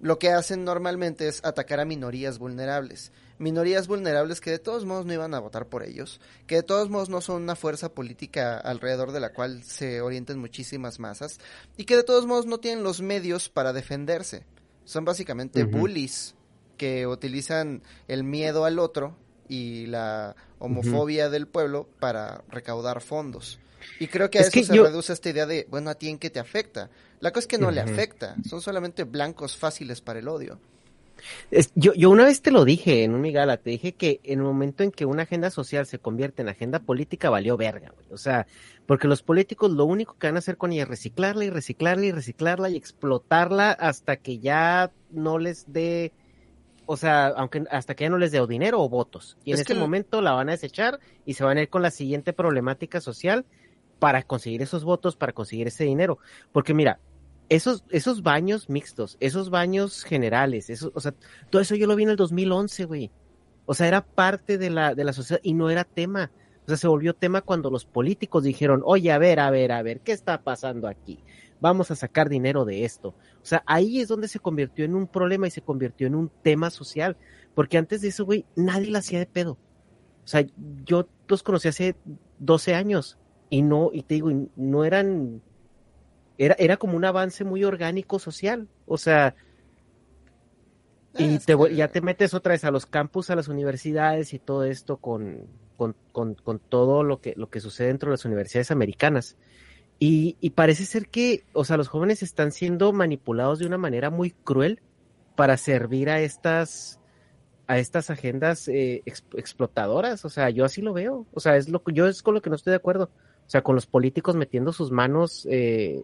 Lo 0.03 0.19
que 0.19 0.29
hacen 0.29 0.63
normalmente 0.65 1.27
es 1.27 1.43
atacar 1.43 1.79
a 1.79 1.85
minorías 1.85 2.37
vulnerables. 2.37 3.11
Minorías 3.39 3.87
vulnerables 3.87 4.41
que 4.41 4.51
de 4.51 4.59
todos 4.59 4.85
modos 4.85 5.05
no 5.05 5.13
iban 5.13 5.33
a 5.33 5.39
votar 5.39 5.65
por 5.67 5.81
ellos, 5.83 6.21
que 6.45 6.55
de 6.57 6.63
todos 6.63 6.89
modos 6.89 7.09
no 7.09 7.19
son 7.21 7.41
una 7.41 7.55
fuerza 7.55 7.89
política 7.89 8.57
alrededor 8.59 9.11
de 9.13 9.19
la 9.19 9.33
cual 9.33 9.63
se 9.63 10.01
orienten 10.01 10.37
muchísimas 10.37 10.99
masas 10.99 11.39
y 11.77 11.85
que 11.85 11.95
de 11.95 12.03
todos 12.03 12.27
modos 12.27 12.45
no 12.45 12.59
tienen 12.59 12.83
los 12.83 13.01
medios 13.01 13.49
para 13.49 13.73
defenderse. 13.73 14.45
Son 14.85 15.03
básicamente 15.05 15.63
bullies 15.63 16.35
que 16.77 17.07
utilizan 17.07 17.81
el 18.07 18.23
miedo 18.23 18.65
al 18.65 18.79
otro 18.79 19.15
y 19.47 19.85
la 19.87 20.35
homofobia 20.59 21.29
del 21.29 21.47
pueblo 21.47 21.87
para 21.99 22.43
recaudar 22.49 23.01
fondos. 23.01 23.59
Y 23.99 24.07
creo 24.07 24.29
que 24.29 24.39
a 24.39 24.41
Es 24.41 24.47
eso 24.47 24.53
que 24.59 24.63
se 24.65 24.75
yo- 24.75 24.83
reduce 24.83 25.11
esta 25.11 25.29
idea 25.29 25.45
de, 25.45 25.67
bueno, 25.69 25.89
¿a 25.89 25.95
ti 25.95 26.07
en 26.09 26.17
qué 26.17 26.29
te 26.29 26.39
afecta? 26.39 26.89
La 27.23 27.31
cosa 27.31 27.39
es 27.39 27.47
que 27.47 27.57
no 27.57 27.71
le 27.71 27.79
afecta, 27.81 28.35
son 28.47 28.61
solamente 28.61 29.05
blancos 29.05 29.55
fáciles 29.57 30.01
para 30.01 30.19
el 30.19 30.27
odio. 30.27 30.59
Es- 31.51 31.71
yo, 31.75 31.93
yo 31.93 32.09
una 32.09 32.25
vez 32.25 32.41
te 32.41 32.51
lo 32.51 32.65
dije 32.65 33.03
en 33.05 33.13
un 33.13 33.21
Migala, 33.21 33.55
te 33.55 33.69
dije 33.69 33.93
que 33.93 34.19
en 34.23 34.39
el 34.39 34.45
momento 34.45 34.83
en 34.83 34.91
que 34.91 35.05
una 35.05 35.23
agenda 35.23 35.49
social 35.49 35.85
se 35.85 35.99
convierte 35.99 36.41
en 36.41 36.49
agenda 36.49 36.79
política, 36.79 37.29
valió 37.29 37.55
verga, 37.55 37.91
güey. 37.95 38.07
O 38.11 38.17
sea, 38.17 38.45
porque 38.87 39.07
los 39.07 39.23
políticos 39.23 39.71
lo 39.71 39.85
único 39.85 40.17
que 40.17 40.27
van 40.27 40.35
a 40.35 40.39
hacer 40.39 40.57
con 40.57 40.73
ella 40.73 40.83
es 40.83 40.89
reciclarla 40.89 41.45
y 41.45 41.49
reciclarla 41.49 42.05
y 42.05 42.11
reciclarla 42.11 42.69
y 42.69 42.75
explotarla 42.75 43.71
hasta 43.71 44.17
que 44.17 44.39
ya 44.39 44.91
no 45.11 45.37
les 45.39 45.71
dé, 45.71 46.11
o 46.85 46.97
sea, 46.97 47.27
aunque 47.27 47.63
hasta 47.71 47.95
que 47.95 48.03
ya 48.03 48.09
no 48.09 48.17
les 48.17 48.33
dé 48.33 48.45
dinero 48.45 48.81
o 48.81 48.89
votos. 48.89 49.37
Y 49.45 49.51
en 49.51 49.53
Es 49.53 49.59
ese 49.61 49.67
que 49.67 49.73
el- 49.73 49.79
momento 49.79 50.21
la 50.21 50.33
van 50.33 50.49
a 50.49 50.51
desechar 50.51 50.99
y 51.25 51.35
se 51.35 51.45
van 51.45 51.57
a 51.57 51.61
ir 51.61 51.69
con 51.69 51.81
la 51.83 51.91
siguiente 51.91 52.33
problemática 52.33 52.99
social 52.99 53.45
para 53.99 54.23
conseguir 54.23 54.61
esos 54.61 54.83
votos, 54.83 55.15
para 55.15 55.31
conseguir 55.31 55.67
ese 55.67 55.85
dinero. 55.85 56.17
Porque 56.51 56.73
mira, 56.73 56.99
esos, 57.49 57.83
esos 57.89 58.23
baños 58.23 58.69
mixtos, 58.69 59.17
esos 59.19 59.49
baños 59.49 60.03
generales, 60.03 60.69
eso, 60.69 60.91
o 60.95 60.99
sea, 60.99 61.13
todo 61.49 61.61
eso 61.61 61.75
yo 61.75 61.87
lo 61.87 61.95
vi 61.95 62.03
en 62.03 62.09
el 62.09 62.15
2011, 62.15 62.85
güey. 62.85 63.11
O 63.65 63.73
sea, 63.73 63.87
era 63.87 64.05
parte 64.05 64.57
de 64.57 64.69
la, 64.69 64.93
de 64.93 65.03
la 65.03 65.13
sociedad 65.13 65.39
y 65.43 65.53
no 65.53 65.69
era 65.69 65.83
tema. 65.83 66.31
O 66.65 66.67
sea, 66.67 66.77
se 66.77 66.87
volvió 66.87 67.13
tema 67.13 67.41
cuando 67.41 67.69
los 67.69 67.85
políticos 67.85 68.43
dijeron, 68.43 68.81
oye, 68.85 69.11
a 69.11 69.17
ver, 69.17 69.39
a 69.39 69.49
ver, 69.51 69.71
a 69.71 69.81
ver, 69.81 70.01
¿qué 70.01 70.11
está 70.11 70.41
pasando 70.41 70.87
aquí? 70.87 71.19
Vamos 71.59 71.91
a 71.91 71.95
sacar 71.95 72.29
dinero 72.29 72.65
de 72.65 72.83
esto. 72.85 73.09
O 73.09 73.45
sea, 73.45 73.63
ahí 73.65 73.99
es 73.99 74.07
donde 74.07 74.27
se 74.27 74.39
convirtió 74.39 74.83
en 74.85 74.95
un 74.95 75.07
problema 75.07 75.47
y 75.47 75.51
se 75.51 75.61
convirtió 75.61 76.07
en 76.07 76.15
un 76.15 76.29
tema 76.41 76.69
social. 76.69 77.17
Porque 77.55 77.77
antes 77.77 78.01
de 78.01 78.09
eso, 78.09 78.25
güey, 78.25 78.45
nadie 78.55 78.91
la 78.91 78.99
hacía 78.99 79.19
de 79.19 79.25
pedo. 79.25 79.57
O 80.23 80.27
sea, 80.27 80.45
yo 80.85 81.07
los 81.27 81.43
conocí 81.43 81.67
hace 81.67 81.95
12 82.39 82.75
años 82.75 83.17
y 83.49 83.61
no, 83.61 83.89
y 83.93 84.03
te 84.03 84.15
digo, 84.15 84.31
no 84.55 84.85
eran, 84.85 85.41
era, 86.37 86.55
era 86.57 86.77
como 86.77 86.97
un 86.97 87.05
avance 87.05 87.43
muy 87.43 87.63
orgánico 87.63 88.19
social. 88.19 88.67
O 88.85 88.97
sea, 88.97 89.35
y 91.17 91.37
te, 91.39 91.55
ya 91.75 91.87
te 91.89 92.01
metes 92.01 92.33
otra 92.33 92.53
vez 92.53 92.63
a 92.63 92.71
los 92.71 92.85
campus, 92.85 93.29
a 93.29 93.35
las 93.35 93.47
universidades 93.47 94.33
y 94.33 94.39
todo 94.39 94.63
esto 94.63 94.97
con, 94.97 95.47
con, 95.77 95.95
con, 96.11 96.35
con 96.35 96.59
todo 96.59 97.03
lo 97.03 97.21
que, 97.21 97.33
lo 97.37 97.49
que 97.49 97.59
sucede 97.59 97.87
dentro 97.87 98.09
de 98.09 98.13
las 98.13 98.25
universidades 98.25 98.71
americanas. 98.71 99.37
Y, 99.99 100.37
y 100.41 100.49
parece 100.49 100.85
ser 100.85 101.07
que, 101.09 101.45
o 101.53 101.63
sea, 101.65 101.77
los 101.77 101.87
jóvenes 101.87 102.23
están 102.23 102.51
siendo 102.51 102.91
manipulados 102.93 103.59
de 103.59 103.67
una 103.67 103.77
manera 103.77 104.09
muy 104.09 104.31
cruel 104.31 104.81
para 105.35 105.55
servir 105.55 106.09
a 106.09 106.19
estas, 106.19 106.99
a 107.67 107.77
estas 107.77 108.09
agendas 108.09 108.67
eh, 108.67 109.03
ex- 109.05 109.23
explotadoras. 109.37 110.25
O 110.25 110.29
sea, 110.29 110.49
yo 110.49 110.65
así 110.65 110.81
lo 110.81 110.93
veo. 110.93 111.27
O 111.31 111.39
sea, 111.39 111.57
es 111.57 111.69
lo 111.69 111.81
yo 111.93 112.07
es 112.07 112.23
con 112.23 112.33
lo 112.33 112.41
que 112.41 112.49
no 112.49 112.55
estoy 112.55 112.71
de 112.71 112.77
acuerdo. 112.77 113.11
O 113.45 113.49
sea, 113.49 113.61
con 113.61 113.75
los 113.75 113.85
políticos 113.85 114.35
metiendo 114.35 114.73
sus 114.73 114.91
manos, 114.91 115.47
eh, 115.49 116.01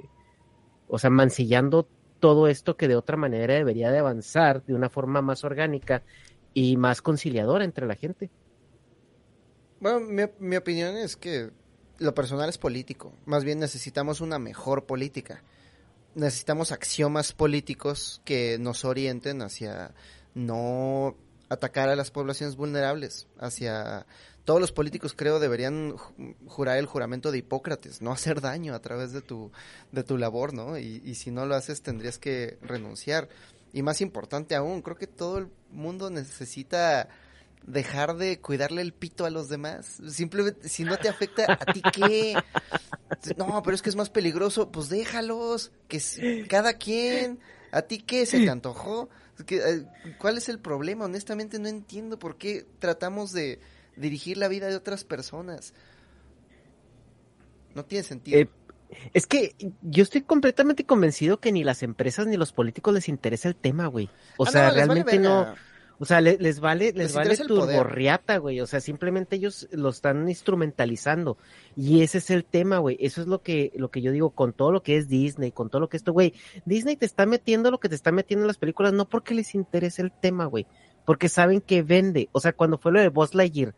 o 0.90 1.00
sea, 1.00 1.09
mancillando 1.09 1.88
todo 2.19 2.48
esto 2.48 2.76
que 2.76 2.88
de 2.88 2.95
otra 2.95 3.16
manera 3.16 3.53
debería 3.53 3.92
de 3.92 4.00
avanzar 4.00 4.64
de 4.66 4.74
una 4.74 4.90
forma 4.90 5.22
más 5.22 5.43
orgánica 5.43 6.03
y 6.53 6.76
más 6.76 7.01
conciliadora 7.01 7.64
entre 7.64 7.85
la 7.85 7.95
gente. 7.95 8.30
Bueno, 9.80 10.01
mi, 10.01 10.24
mi 10.40 10.58
opinión 10.58 10.98
es 10.98 11.16
que 11.16 11.51
lo 12.00 12.14
personal 12.14 12.50
es 12.50 12.58
político. 12.58 13.14
Más 13.26 13.43
bien 13.43 13.59
necesitamos 13.59 14.19
una 14.19 14.40
mejor 14.40 14.85
política. 14.85 15.43
Necesitamos 16.16 16.72
axiomas 16.72 17.32
políticos 17.32 18.22
que 18.26 18.58
nos 18.59 18.84
orienten 18.84 19.42
hacia 19.42 19.93
no 20.34 21.16
atacar 21.50 21.90
a 21.90 21.95
las 21.95 22.11
poblaciones 22.11 22.56
vulnerables, 22.56 23.27
hacia 23.40 24.06
todos 24.50 24.60
los 24.61 24.72
políticos 24.72 25.14
creo 25.16 25.38
deberían 25.38 25.94
ju- 25.95 26.36
jurar 26.48 26.80
el 26.80 26.88
juramento 26.88 27.32
de 27.32 27.38
Hipócrates, 27.38 28.02
no 28.02 28.11
hacer 28.11 28.42
daño 28.42 28.74
a 28.74 28.80
través 28.82 29.11
de 29.14 29.22
tu 29.22 29.52
de 29.92 30.03
tu 30.03 30.18
labor, 30.18 30.56
¿no? 30.56 30.76
Y, 30.80 31.03
y 31.06 31.14
si 31.14 31.30
no 31.30 31.45
lo 31.45 31.53
haces 31.53 31.84
tendrías 31.84 32.18
que 32.18 32.58
renunciar. 32.64 33.30
Y 33.74 33.84
más 33.84 34.02
importante 34.02 34.56
aún, 34.56 34.82
creo 34.82 34.95
que 34.98 35.06
todo 35.06 35.38
el 35.38 35.50
mundo 35.72 36.10
necesita 36.10 37.10
dejar 37.68 38.18
de 38.18 38.40
cuidarle 38.42 38.82
el 38.82 38.92
pito 38.92 39.24
a 39.26 39.30
los 39.30 39.50
demás. 39.50 40.00
Simplemente, 40.10 40.68
si 40.68 40.84
no 40.84 40.98
te 40.98 41.10
afecta, 41.10 41.45
¿a 41.60 41.72
ti 41.72 41.84
qué? 41.94 42.36
No, 43.38 43.61
pero 43.64 43.76
es 43.76 43.84
que 43.84 43.90
es 43.90 43.95
más 43.95 44.10
peligroso. 44.10 44.72
Pues 44.72 44.90
déjalos, 44.90 45.72
que 45.88 46.02
cada 46.48 46.74
quien. 46.74 47.38
¿A 47.72 47.84
ti 47.84 48.00
qué? 48.00 48.26
¿Se 48.26 48.40
te 48.40 48.50
antojó? 48.50 49.10
Eh, 49.48 49.86
¿Cuál 50.18 50.38
es 50.40 50.50
el 50.50 50.58
problema? 50.58 51.06
Honestamente 51.06 51.60
no 51.60 51.68
entiendo 51.68 52.18
por 52.18 52.38
qué 52.38 52.66
tratamos 52.80 53.32
de 53.32 53.60
dirigir 54.00 54.38
la 54.38 54.48
vida 54.48 54.68
de 54.68 54.76
otras 54.76 55.03
personas. 55.03 55.74
No 57.76 57.86
tiene 57.86 58.03
sentido. 58.03 58.40
Eh, 58.40 58.50
es 59.14 59.28
que 59.28 59.56
yo 59.82 60.02
estoy 60.03 60.22
completamente 60.22 60.86
convencido 60.86 61.40
que 61.40 61.52
ni 61.52 61.64
las 61.64 61.84
empresas 61.84 62.26
ni 62.26 62.38
los 62.38 62.52
políticos 62.52 62.94
les 62.94 63.08
interesa 63.08 63.48
el 63.48 63.56
tema, 63.56 63.86
güey. 63.88 64.10
O 64.38 64.45
Ah, 64.48 64.52
sea, 64.52 64.69
no, 64.69 64.76
les 64.76 64.88
vale 64.88 65.03
realmente 65.03 65.19
no. 65.19 65.69
O 66.02 66.06
sea, 66.06 66.22
le- 66.22 66.38
les 66.40 66.61
vale, 66.61 66.86
les, 66.94 66.95
Les 66.95 67.14
vale 67.14 67.36
turborriata, 67.38 68.38
güey. 68.38 68.61
O 68.61 68.68
sea, 68.68 68.80
simplemente 68.80 69.36
ellos 69.36 69.68
lo 69.72 69.90
están 69.90 70.28
instrumentalizando. 70.30 71.38
Y 71.76 72.02
ese 72.03 72.19
es 72.19 72.30
el 72.30 72.45
tema, 72.45 72.78
güey. 72.78 72.98
Eso 73.02 73.19
es 73.22 73.28
lo 73.28 73.42
que, 73.42 73.74
lo 73.76 73.92
que 73.92 74.02
yo 74.02 74.14
digo 74.14 74.30
con 74.32 74.53
todo 74.53 74.72
lo 74.72 74.82
que 74.82 74.95
es 74.95 75.10
Disney, 75.10 75.52
con 75.52 75.69
todo 75.69 75.82
lo 75.82 75.90
que 75.90 75.98
esto, 75.98 76.14
güey. 76.14 76.34
Disney 76.66 76.95
te 76.95 77.06
está 77.06 77.26
metiendo 77.26 77.69
lo 77.69 77.82
que 77.82 77.90
te 77.90 77.95
está 77.95 78.14
metiendo 78.14 78.45
en 78.45 78.48
las 78.48 78.58
películas, 78.58 78.94
no 78.94 79.10
porque 79.10 79.34
les 79.36 79.53
interese 79.56 80.02
el 80.02 80.11
tema, 80.14 80.45
güey. 80.45 80.66
Porque 81.06 81.28
saben 81.28 81.60
que 81.60 81.84
vende. 81.84 82.30
O 82.32 82.40
sea, 82.40 82.53
cuando 82.53 82.78
fue 82.78 82.94
lo 82.94 83.02
de 83.02 83.10
Buzz 83.10 83.36
Lightyear. 83.36 83.76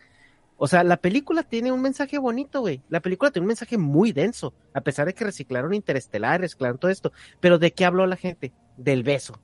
O 0.63 0.67
sea, 0.67 0.83
la 0.83 0.97
película 0.97 1.41
tiene 1.41 1.71
un 1.71 1.81
mensaje 1.81 2.19
bonito, 2.19 2.59
güey. 2.61 2.83
La 2.87 2.99
película 2.99 3.31
tiene 3.31 3.45
un 3.45 3.47
mensaje 3.47 3.79
muy 3.79 4.11
denso. 4.11 4.53
A 4.75 4.81
pesar 4.81 5.07
de 5.07 5.15
que 5.15 5.23
reciclaron 5.25 5.73
Interestelar, 5.73 6.39
reciclaron 6.39 6.77
todo 6.77 6.91
esto. 6.91 7.11
Pero 7.39 7.57
¿de 7.57 7.73
qué 7.73 7.83
habló 7.83 8.05
la 8.05 8.15
gente? 8.15 8.53
Del 8.77 9.01
beso. 9.01 9.39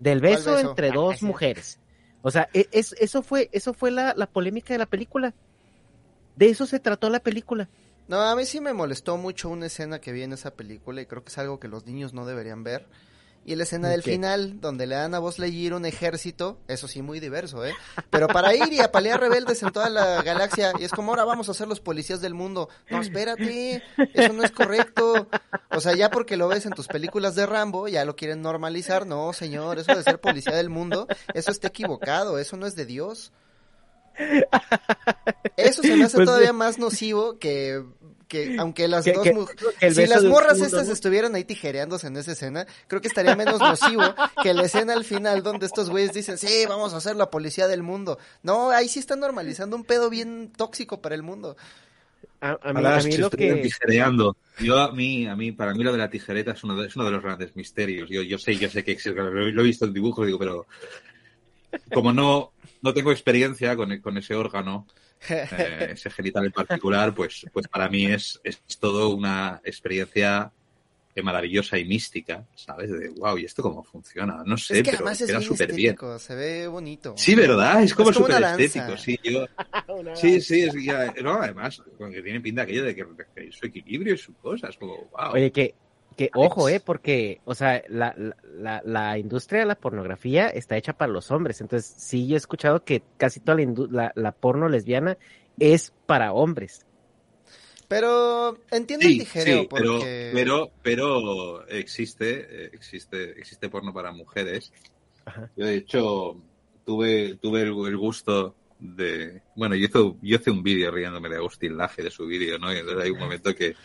Del 0.00 0.18
¿Cuál 0.18 0.32
beso, 0.32 0.54
beso? 0.56 0.70
entre 0.70 0.90
dos 0.90 1.22
mujeres. 1.22 1.78
O 2.22 2.32
sea, 2.32 2.48
e- 2.52 2.66
es, 2.72 2.92
eso 2.98 3.22
fue, 3.22 3.48
eso 3.52 3.72
fue 3.72 3.92
la, 3.92 4.14
la 4.16 4.26
polémica 4.26 4.74
de 4.74 4.78
la 4.78 4.86
película. 4.86 5.32
De 6.34 6.48
eso 6.48 6.66
se 6.66 6.80
trató 6.80 7.08
la 7.08 7.20
película. 7.20 7.68
No, 8.08 8.20
a 8.20 8.34
mí 8.34 8.44
sí 8.44 8.60
me 8.60 8.72
molestó 8.72 9.16
mucho 9.16 9.50
una 9.50 9.66
escena 9.66 10.00
que 10.00 10.10
vi 10.10 10.24
en 10.24 10.32
esa 10.32 10.54
película 10.54 11.00
y 11.00 11.06
creo 11.06 11.22
que 11.22 11.28
es 11.28 11.38
algo 11.38 11.60
que 11.60 11.68
los 11.68 11.86
niños 11.86 12.14
no 12.14 12.26
deberían 12.26 12.64
ver. 12.64 12.84
Y 13.48 13.56
la 13.56 13.62
escena 13.62 13.88
del 13.88 14.02
final, 14.02 14.60
donde 14.60 14.86
le 14.86 14.94
dan 14.94 15.14
a 15.14 15.20
Buzz 15.20 15.38
Lightyear 15.38 15.72
un 15.72 15.86
ejército, 15.86 16.60
eso 16.68 16.86
sí, 16.86 17.00
muy 17.00 17.18
diverso, 17.18 17.64
¿eh? 17.64 17.74
Pero 18.10 18.28
para 18.28 18.54
ir 18.54 18.70
y 18.70 18.80
apalear 18.80 19.20
rebeldes 19.20 19.62
en 19.62 19.72
toda 19.72 19.88
la 19.88 20.20
galaxia, 20.20 20.74
y 20.78 20.84
es 20.84 20.92
como 20.92 21.12
ahora 21.12 21.24
vamos 21.24 21.48
a 21.48 21.54
ser 21.54 21.66
los 21.66 21.80
policías 21.80 22.20
del 22.20 22.34
mundo. 22.34 22.68
No, 22.90 23.00
espérate, 23.00 23.82
eso 24.12 24.34
no 24.34 24.44
es 24.44 24.50
correcto. 24.50 25.28
O 25.70 25.80
sea, 25.80 25.96
ya 25.96 26.10
porque 26.10 26.36
lo 26.36 26.46
ves 26.46 26.66
en 26.66 26.72
tus 26.72 26.88
películas 26.88 27.36
de 27.36 27.46
Rambo, 27.46 27.88
ya 27.88 28.04
lo 28.04 28.16
quieren 28.16 28.42
normalizar. 28.42 29.06
No, 29.06 29.32
señor, 29.32 29.78
eso 29.78 29.94
de 29.94 30.02
ser 30.02 30.20
policía 30.20 30.54
del 30.54 30.68
mundo, 30.68 31.06
eso 31.32 31.50
está 31.50 31.68
equivocado, 31.68 32.38
eso 32.38 32.58
no 32.58 32.66
es 32.66 32.76
de 32.76 32.84
Dios. 32.84 33.32
Eso 35.56 35.82
se 35.82 35.96
me 35.96 36.04
hace 36.04 36.16
Pues, 36.16 36.26
todavía 36.26 36.52
más 36.52 36.78
nocivo 36.78 37.38
que, 37.38 37.82
que 38.28 38.56
aunque 38.60 38.86
las 38.86 39.04
Que- 39.04 39.12
dos 39.12 39.26
que- 39.80 39.90
si 39.90 40.06
las 40.06 40.22
morras 40.24 40.60
estas 40.60 40.86
¿no? 40.86 40.92
estuvieran 40.92 41.34
ahí 41.34 41.44
tijereándose 41.44 42.06
en 42.06 42.16
esa 42.16 42.32
escena, 42.32 42.66
creo 42.86 43.00
que 43.00 43.08
estaría 43.08 43.34
menos 43.34 43.58
nocivo 43.58 44.02
que 44.42 44.54
la 44.54 44.62
escena 44.64 44.92
al 44.92 45.04
final 45.04 45.42
donde 45.42 45.66
estos 45.66 45.90
güeyes 45.90 46.12
dicen, 46.12 46.38
sí, 46.38 46.64
vamos 46.68 46.94
a 46.94 47.00
ser 47.00 47.16
la 47.16 47.30
policía 47.30 47.66
del 47.66 47.82
mundo. 47.82 48.18
No, 48.42 48.70
ahí 48.70 48.88
sí 48.88 49.00
están 49.00 49.20
normalizando 49.20 49.74
un 49.76 49.84
pedo 49.84 50.10
bien 50.10 50.52
tóxico 50.56 51.00
para 51.00 51.14
el 51.14 51.22
mundo. 51.22 51.56
A, 52.40 52.50
a 52.62 52.72
mí, 52.72 52.84
a 52.84 53.18
lo 53.18 53.30
que... 53.30 53.54
tijereando. 53.54 54.36
Yo 54.60 54.78
a 54.78 54.92
mí, 54.92 55.26
a 55.26 55.34
mí, 55.34 55.50
para 55.52 55.74
mí 55.74 55.82
lo 55.82 55.90
de 55.90 55.98
la 55.98 56.10
tijereta 56.10 56.52
es 56.52 56.62
uno 56.62 56.76
de, 56.80 56.86
es 56.86 56.94
uno 56.94 57.04
de 57.04 57.10
los 57.10 57.22
grandes 57.22 57.56
misterios. 57.56 58.08
Yo, 58.10 58.22
yo 58.22 58.38
sé, 58.38 58.56
yo 58.56 58.68
sé 58.70 58.84
que 58.84 58.92
existe, 58.92 59.18
lo, 59.20 59.30
lo 59.30 59.60
he 59.60 59.64
visto 59.64 59.86
en 59.86 59.92
dibujos, 59.92 60.24
digo, 60.26 60.38
pero 60.38 60.66
como 61.92 62.12
no, 62.12 62.52
no 62.82 62.94
tengo 62.94 63.10
experiencia 63.12 63.74
con, 63.76 63.98
con 64.00 64.16
ese 64.18 64.34
órgano, 64.34 64.86
eh, 65.28 65.88
ese 65.92 66.10
genital 66.10 66.46
en 66.46 66.52
particular, 66.52 67.14
pues, 67.14 67.46
pues 67.52 67.68
para 67.68 67.88
mí 67.88 68.06
es, 68.06 68.40
es 68.44 68.60
todo 68.78 69.10
una 69.10 69.60
experiencia 69.64 70.52
eh, 71.18 71.22
maravillosa 71.22 71.76
y 71.76 71.84
mística, 71.84 72.46
¿sabes? 72.54 72.90
De 72.92 73.08
wow, 73.08 73.36
¿y 73.36 73.44
esto 73.44 73.60
cómo 73.60 73.82
funciona? 73.82 74.44
No 74.46 74.56
sé, 74.56 74.74
es 74.74 74.82
que 74.84 74.90
pero 74.90 74.98
además 74.98 75.20
es 75.20 75.28
era 75.28 75.38
bien 75.40 75.48
súper 75.48 75.72
bien. 75.72 75.90
estético, 75.94 76.18
se 76.20 76.34
ve 76.36 76.68
bonito. 76.68 77.14
Sí, 77.16 77.34
¿verdad? 77.34 77.82
Es 77.82 77.92
como 77.92 78.12
súper 78.12 78.40
estético, 78.40 78.96
sí. 78.96 79.18
Yo, 79.24 79.44
sí, 80.14 80.40
sí, 80.40 80.62
es, 80.62 80.74
ya, 80.80 81.12
no, 81.20 81.42
además, 81.42 81.82
que 81.98 82.22
tiene 82.22 82.40
pinta 82.40 82.62
aquello 82.62 82.84
de 82.84 82.94
que, 82.94 83.04
que 83.34 83.50
su 83.50 83.66
equilibrio 83.66 84.14
y 84.14 84.18
sus 84.18 84.36
cosas, 84.36 84.76
como 84.76 85.08
wow. 85.10 85.32
Oye, 85.32 85.50
que, 85.50 85.74
Que 86.18 86.30
ojo, 86.34 86.68
eh, 86.68 86.80
porque, 86.84 87.40
o 87.44 87.54
sea, 87.54 87.80
la, 87.88 88.12
la, 88.42 88.82
la, 88.84 89.18
industria 89.18 89.60
de 89.60 89.66
la 89.66 89.76
pornografía 89.76 90.48
está 90.48 90.76
hecha 90.76 90.92
para 90.92 91.12
los 91.12 91.30
hombres. 91.30 91.60
Entonces, 91.60 91.94
sí, 91.96 92.26
yo 92.26 92.34
he 92.34 92.36
escuchado 92.36 92.82
que 92.82 93.04
casi 93.16 93.38
toda 93.38 93.56
la, 93.56 93.86
la, 93.88 94.12
la 94.16 94.32
porno 94.32 94.68
lesbiana 94.68 95.16
es 95.60 95.92
para 96.06 96.32
hombres. 96.32 96.84
Pero 97.86 98.58
entiendo 98.72 99.06
el 99.06 99.18
tijereo 99.18 99.60
sí, 99.60 99.68
pero, 99.70 99.92
porque... 99.92 100.30
pero, 100.34 100.70
pero 100.82 101.68
existe, 101.68 102.64
eh, 102.64 102.70
existe, 102.72 103.38
existe 103.38 103.68
porno 103.68 103.94
para 103.94 104.10
mujeres. 104.10 104.72
Ajá. 105.24 105.52
Yo 105.56 105.66
de 105.66 105.76
hecho 105.76 106.36
tuve, 106.84 107.36
tuve 107.36 107.62
el, 107.62 107.68
el 107.68 107.96
gusto 107.96 108.56
de, 108.80 109.42
bueno, 109.54 109.76
yo 109.76 109.84
hice, 109.84 109.98
yo 110.20 110.36
hice 110.36 110.50
un 110.50 110.64
vídeo 110.64 110.90
riéndome 110.90 111.28
de 111.28 111.36
Agustín 111.36 111.76
Laje 111.76 112.02
de 112.02 112.10
su 112.10 112.26
vídeo, 112.26 112.58
¿no? 112.58 112.72
Y 112.72 112.78
entonces 112.78 113.04
hay 113.04 113.10
un 113.10 113.20
momento 113.20 113.54
que, 113.54 113.76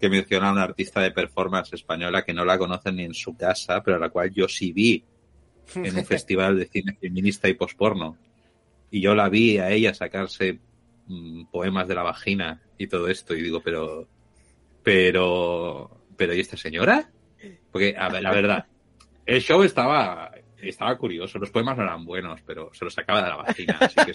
que 0.00 0.08
menciona 0.08 0.48
a 0.48 0.52
una 0.52 0.62
artista 0.62 1.00
de 1.00 1.10
performance 1.10 1.74
española 1.74 2.24
que 2.24 2.32
no 2.32 2.44
la 2.44 2.56
conocen 2.58 2.96
ni 2.96 3.04
en 3.04 3.14
su 3.14 3.36
casa, 3.36 3.82
pero 3.82 3.98
a 3.98 4.00
la 4.00 4.08
cual 4.08 4.32
yo 4.32 4.48
sí 4.48 4.72
vi 4.72 5.04
en 5.74 5.96
un 5.96 6.04
festival 6.06 6.58
de 6.58 6.66
cine 6.66 6.96
feminista 6.98 7.48
y 7.48 7.54
posporno. 7.54 8.16
Y 8.90 9.02
yo 9.02 9.14
la 9.14 9.28
vi 9.28 9.58
a 9.58 9.70
ella 9.70 9.92
sacarse 9.92 10.58
mm, 11.06 11.44
poemas 11.52 11.86
de 11.86 11.94
la 11.94 12.02
vagina 12.02 12.62
y 12.78 12.86
todo 12.86 13.08
esto. 13.08 13.34
Y 13.34 13.42
digo, 13.42 13.60
pero, 13.62 14.08
pero, 14.82 15.90
pero, 16.16 16.34
¿y 16.34 16.40
esta 16.40 16.56
señora? 16.56 17.10
Porque, 17.70 17.94
a 17.96 18.08
ver, 18.08 18.22
la 18.22 18.32
verdad, 18.32 18.66
el 19.26 19.42
show 19.42 19.62
estaba, 19.62 20.32
estaba 20.62 20.96
curioso. 20.96 21.38
Los 21.38 21.50
poemas 21.50 21.76
no 21.76 21.84
eran 21.84 22.04
buenos, 22.04 22.40
pero 22.46 22.70
se 22.72 22.84
los 22.84 22.94
sacaba 22.94 23.22
de 23.22 23.28
la 23.28 23.36
vagina. 23.36 23.78
Así 23.80 23.96
que, 23.96 24.12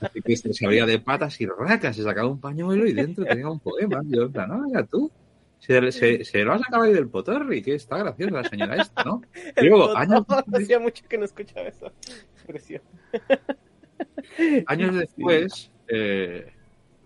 así 0.00 0.22
que 0.22 0.36
se, 0.36 0.66
abría 0.66 0.86
de 0.86 0.98
patas 0.98 1.40
y 1.40 1.46
racas, 1.46 1.96
se 1.96 2.02
sacaba 2.02 2.28
un 2.28 2.40
pañuelo 2.40 2.86
y 2.86 2.92
dentro 2.92 3.24
tenía 3.24 3.48
un 3.48 3.60
poema. 3.60 4.00
Yo, 4.06 4.24
en 4.24 4.32
plan, 4.32 4.48
no, 4.48 4.62
venga 4.62 4.84
tú. 4.84 5.10
Se, 5.58 5.92
se, 5.92 6.24
se 6.24 6.44
lo 6.44 6.52
has 6.52 6.60
sacado 6.60 6.82
ahí 6.82 6.92
del 6.92 7.08
potorri, 7.08 7.62
que 7.62 7.74
está 7.74 7.98
graciosa 7.98 8.32
la 8.32 8.44
señora 8.44 8.76
esta, 8.76 9.02
¿no? 9.04 9.22
Luego, 9.62 9.96
años, 9.96 10.24
Hacía 10.52 10.78
mucho 10.78 11.04
que 11.08 11.16
no 11.18 11.24
escuchaba 11.24 11.68
esa 11.68 11.86
expresión. 12.34 12.82
años 14.66 14.94
después, 14.94 15.70
eh, 15.88 16.52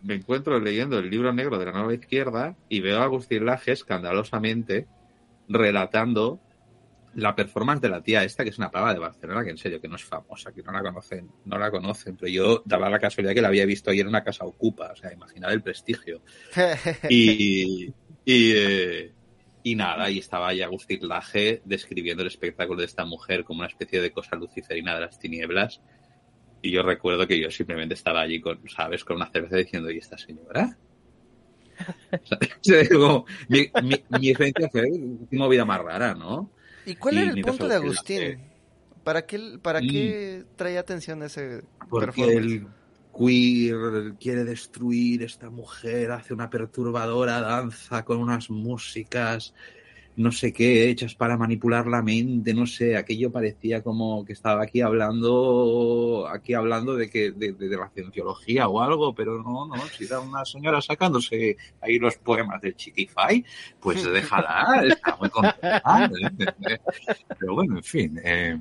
me 0.03 0.15
encuentro 0.15 0.59
leyendo 0.59 0.99
el 0.99 1.11
libro 1.11 1.33
negro 1.33 1.59
de 1.59 1.67
la 1.67 1.73
nueva 1.73 1.95
izquierda 1.95 2.57
y 2.69 2.81
veo 2.81 2.99
a 2.99 3.05
Agustín 3.05 3.47
Laje 3.47 3.73
escandalosamente 3.73 4.87
relatando 5.49 6.41
la 7.15 7.35
performance 7.35 7.81
de 7.81 7.89
la 7.89 8.03
tía 8.03 8.25
esta, 8.25 8.45
que 8.45 8.51
es 8.51 8.59
una 8.59 8.71
pava 8.71 8.93
de 8.93 9.01
Barcelona, 9.01 9.45
que 9.45 9.51
en 9.51 9.59
serio, 9.59 9.81
que 9.81 9.89
no 9.89 9.97
es 9.97 10.05
famosa, 10.05 10.53
que 10.53 10.63
no 10.63 10.73
la 10.73 10.83
conocen, 10.83 11.31
no 11.45 11.59
la 11.59 11.71
conocen, 11.71 12.17
pero 12.17 12.31
yo 12.31 12.63
daba 12.65 12.91
la 12.91 12.99
casualidad 12.99 13.35
que 13.35 13.43
la 13.43 13.49
había 13.49 13.67
visto 13.67 13.91
ayer 13.91 14.03
en 14.03 14.09
una 14.09 14.25
casa 14.25 14.45
ocupa, 14.45 14.91
o 14.93 14.97
sea, 14.97 15.13
imaginad 15.13 15.53
el 15.53 15.63
prestigio. 15.63 16.23
Y, 17.11 17.87
y, 18.25 18.53
eh, 18.55 19.13
y 19.63 19.75
nada, 19.75 20.11
y 20.11 20.19
estaba 20.19 20.49
ahí 20.49 20.63
Agustín 20.63 21.07
Laje 21.09 21.63
describiendo 21.65 22.23
el 22.23 22.29
espectáculo 22.29 22.81
de 22.81 22.87
esta 22.87 23.05
mujer 23.05 23.45
como 23.45 23.61
una 23.61 23.69
especie 23.69 24.01
de 24.01 24.13
cosa 24.13 24.37
luciferina 24.37 24.95
de 24.95 25.01
las 25.01 25.19
tinieblas. 25.19 25.81
Y 26.63 26.71
yo 26.71 26.83
recuerdo 26.83 27.27
que 27.27 27.41
yo 27.41 27.51
simplemente 27.51 27.95
estaba 27.95 28.21
allí 28.21 28.41
con, 28.41 28.61
¿sabes? 28.69 29.05
Con 29.05 29.17
una 29.17 29.31
cerveza 29.31 29.57
diciendo, 29.57 29.91
¿y 29.91 29.99
esta 29.99 30.19
señora? 30.19 30.77
¿Sabes? 32.61 32.89
Como, 32.93 33.27
mi, 33.49 33.71
mi, 33.83 34.05
mi 34.19 34.29
experiencia 34.31 34.69
fue 34.71 34.83
una 34.91 35.45
movida 35.45 35.65
más 35.65 35.81
rara, 35.81 36.15
¿no? 36.15 36.51
¿Y 36.89 36.97
cuál 36.97 37.19
era 37.19 37.31
el 37.33 37.43
punto 37.43 37.69
de 37.69 37.75
Agustín 37.75 38.23
Agustín? 38.23 38.49
¿Para 39.05 39.27
qué, 39.27 39.59
para 39.61 39.81
qué 39.81 40.45
traía 40.57 40.81
atención 40.81 41.23
ese 41.23 41.63
Porque 41.91 42.25
el 42.25 42.67
queer 43.17 44.15
quiere 44.19 44.45
destruir 44.45 45.23
esta 45.23 45.51
mujer, 45.51 46.13
hace 46.13 46.33
una 46.33 46.49
perturbadora 46.49 47.41
danza 47.41 48.05
con 48.05 48.19
unas 48.19 48.49
músicas, 48.49 49.55
no 50.19 50.31
sé 50.33 50.53
qué, 50.53 50.91
hechas 50.91 51.15
para 51.15 51.37
manipular 51.37 51.87
la 51.87 52.03
mente, 52.03 52.53
no 52.53 52.67
sé, 52.67 52.97
aquello 52.97 53.33
parecía 53.33 53.83
como 53.83 54.25
que 54.25 54.33
estaba 54.35 54.63
aquí 54.63 54.81
hablando, 54.83 56.29
aquí 56.31 56.55
hablando 56.55 56.97
de 56.97 57.09
que, 57.09 57.31
de, 57.33 57.53
de- 57.53 57.69
de 57.69 57.77
la 57.77 57.89
cienciología 57.91 58.69
o 58.69 58.81
algo, 58.83 59.15
pero 59.15 59.43
no, 59.43 59.67
no, 59.67 59.77
si 59.97 60.05
era 60.05 60.21
una 60.21 60.45
señora 60.45 60.81
sacándose 60.81 61.57
ahí 61.81 61.99
los 61.99 62.17
poemas 62.17 62.61
de 62.61 62.75
Chiquify, 62.75 63.45
pues 63.81 64.03
déjala, 64.13 64.83
está 64.87 65.17
muy 65.17 65.31
contenta. 65.31 66.11
¿eh? 66.69 66.79
Pero 67.39 67.55
bueno, 67.55 67.77
en 67.79 67.85
fin, 67.85 68.21
eh, 68.25 68.59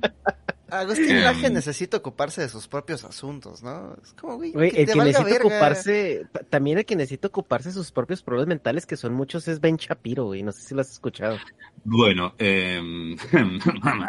Agustín 0.70 1.10
Em. 1.16 1.22
Laje 1.24 1.50
necesita 1.50 1.96
ocuparse 1.96 2.42
de 2.42 2.48
sus 2.48 2.68
propios 2.68 3.04
asuntos, 3.04 3.62
¿no? 3.62 3.96
Es 4.02 4.12
como, 4.12 4.36
güey, 4.36 4.52
Güey, 4.52 4.70
que 4.70 4.80
el 4.82 4.86
te 4.86 4.92
que 4.92 4.98
necesita 4.98 5.24
verga. 5.24 5.46
ocuparse, 5.46 6.26
ta- 6.32 6.40
también 6.40 6.78
el 6.78 6.84
que 6.84 6.94
necesita 6.96 7.28
ocuparse 7.28 7.70
de 7.70 7.74
sus 7.74 7.90
propios 7.90 8.22
problemas 8.22 8.48
mentales, 8.48 8.84
que 8.86 8.96
son 8.96 9.14
muchos, 9.14 9.48
es 9.48 9.60
Ben 9.60 9.76
Shapiro, 9.76 10.24
güey. 10.26 10.42
No 10.42 10.52
sé 10.52 10.60
si 10.62 10.74
lo 10.74 10.80
has 10.82 10.90
escuchado. 10.92 11.38
bueno, 11.84 12.34
eh, 12.38 13.16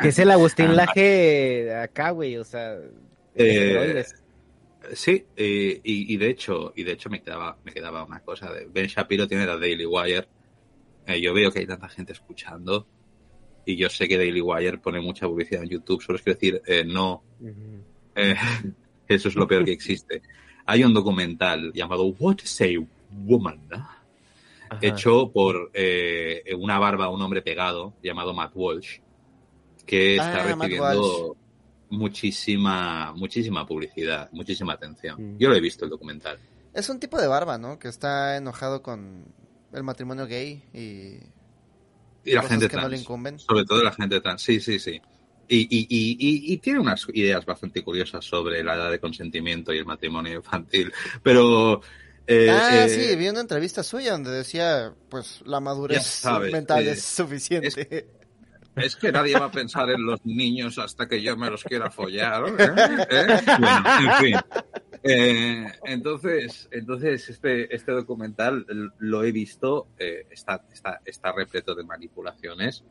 Que 0.01 0.07
es 0.09 0.19
el 0.19 0.31
Agustín 0.31 0.67
Ah. 0.71 0.73
Laje 0.73 1.01
de 1.65 1.75
acá, 1.75 2.11
güey, 2.11 2.37
o 2.37 2.43
sea. 2.43 2.75
Eh. 3.35 4.03
Sí, 4.93 5.25
eh, 5.35 5.81
y, 5.83 6.13
y 6.13 6.17
de 6.17 6.29
hecho, 6.29 6.73
y 6.75 6.83
de 6.83 6.93
hecho 6.93 7.09
me 7.09 7.21
quedaba, 7.21 7.57
me 7.63 7.71
quedaba 7.73 8.03
una 8.05 8.21
cosa 8.21 8.51
de 8.51 8.65
Ben 8.65 8.87
Shapiro 8.87 9.27
tiene 9.27 9.45
la 9.45 9.57
Daily 9.57 9.85
Wire. 9.85 10.27
Eh, 11.05 11.21
yo 11.21 11.33
veo 11.33 11.51
que 11.51 11.59
hay 11.59 11.67
tanta 11.67 11.89
gente 11.89 12.13
escuchando 12.13 12.87
y 13.69 13.75
yo 13.75 13.87
sé 13.89 14.07
que 14.07 14.17
Daily 14.17 14.41
Wire 14.41 14.79
pone 14.79 14.99
mucha 14.99 15.27
publicidad 15.27 15.63
en 15.63 15.69
YouTube. 15.69 16.01
Solo 16.01 16.17
es 16.17 16.23
que 16.23 16.31
decir, 16.31 16.61
eh, 16.65 16.83
no, 16.83 17.21
eh, 18.15 18.35
eso 19.07 19.27
es 19.27 19.35
lo 19.35 19.47
peor 19.47 19.63
que 19.63 19.71
existe. 19.71 20.23
Hay 20.65 20.83
un 20.83 20.93
documental 20.93 21.71
llamado 21.73 22.05
What 22.05 22.37
is 22.43 22.61
a 22.61 22.65
Woman, 23.11 23.61
hecho 24.81 25.31
por 25.31 25.71
eh, 25.73 26.43
una 26.57 26.79
barba 26.79 27.05
a 27.05 27.09
un 27.09 27.21
hombre 27.21 27.41
pegado 27.43 27.93
llamado 28.01 28.33
Matt 28.33 28.51
Walsh, 28.55 28.99
que 29.85 30.15
está 30.15 30.41
Ah, 30.41 30.43
recibiendo 30.43 31.35
muchísima, 31.89 33.13
muchísima 33.15 33.65
publicidad, 33.67 34.29
muchísima 34.31 34.73
atención. 34.73 35.35
Mm. 35.35 35.37
Yo 35.37 35.49
lo 35.49 35.55
he 35.55 35.61
visto 35.61 35.85
el 35.85 35.91
documental. 35.91 36.39
Es 36.73 36.89
un 36.89 36.99
tipo 36.99 37.19
de 37.19 37.27
barba, 37.27 37.57
¿no? 37.57 37.77
Que 37.77 37.87
está 37.87 38.37
enojado 38.37 38.81
con 38.81 39.25
el 39.73 39.83
matrimonio 39.83 40.25
gay 40.25 40.63
y, 40.73 41.19
Y 42.23 42.33
la 42.33 42.43
gente 42.43 42.67
que 42.67 42.75
no 42.75 42.83
le 42.83 42.89
trans, 42.89 43.01
incumben. 43.01 43.39
sobre 43.39 43.65
todo 43.65 43.83
la 43.83 43.91
gente 43.91 44.19
trans, 44.21 44.41
sí, 44.41 44.59
sí, 44.59 44.79
sí. 44.79 45.01
Y, 45.47 45.61
y, 45.61 45.87
y, 45.89 46.53
y, 46.53 46.57
tiene 46.57 46.79
unas 46.79 47.07
ideas 47.11 47.43
bastante 47.43 47.83
curiosas 47.83 48.23
sobre 48.23 48.63
la 48.63 48.75
edad 48.75 48.91
de 48.91 48.99
consentimiento 48.99 49.73
y 49.73 49.79
el 49.79 49.85
matrimonio 49.85 50.33
infantil, 50.33 50.93
pero... 51.23 51.81
eh, 52.27 52.49
ah, 52.51 52.85
eh, 52.85 52.89
sí, 52.89 53.15
vi 53.15 53.29
una 53.29 53.41
entrevista 53.41 53.81
suya 53.81 54.11
donde 54.11 54.29
decía, 54.29 54.93
pues, 55.09 55.41
la 55.45 55.59
madurez 55.59 56.05
sabes, 56.05 56.51
mental 56.51 56.87
eh, 56.87 56.91
es 56.91 57.01
suficiente. 57.03 58.07
Es 58.75 58.95
que 58.95 59.11
nadie 59.11 59.37
va 59.37 59.45
a 59.45 59.51
pensar 59.51 59.89
en 59.89 60.05
los 60.05 60.25
niños 60.25 60.77
hasta 60.77 61.07
que 61.07 61.21
yo 61.21 61.35
me 61.35 61.49
los 61.49 61.63
quiera 61.63 61.89
follar. 61.89 62.43
¿eh? 62.47 63.07
¿Eh? 63.09 63.41
Bueno, 63.59 63.83
en 63.99 64.13
fin. 64.23 64.35
Eh, 65.01 65.65
entonces, 65.85 66.67
entonces 66.71 67.29
este, 67.29 67.73
este 67.73 67.91
documental 67.91 68.65
lo 68.99 69.23
he 69.23 69.31
visto, 69.31 69.87
eh, 69.97 70.25
está, 70.29 70.65
está, 70.71 71.01
está 71.05 71.31
repleto 71.31 71.75
de 71.75 71.83
manipulaciones. 71.83 72.83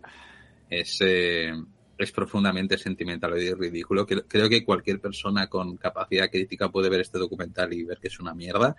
Es, 0.71 0.99
eh, 1.01 1.53
es 1.97 2.13
profundamente 2.13 2.79
sentimental 2.79 3.37
y 3.41 3.53
ridículo. 3.53 4.07
Creo, 4.07 4.27
creo 4.27 4.49
que 4.49 4.65
cualquier 4.65 5.01
persona 5.01 5.49
con 5.49 5.77
capacidad 5.77 6.31
crítica 6.31 6.71
puede 6.71 6.89
ver 6.89 7.01
este 7.01 7.19
documental 7.19 7.73
y 7.73 7.85
ver 7.85 7.99
que 7.99 8.09
es 8.09 8.21
una 8.21 8.35
mierda. 8.35 8.77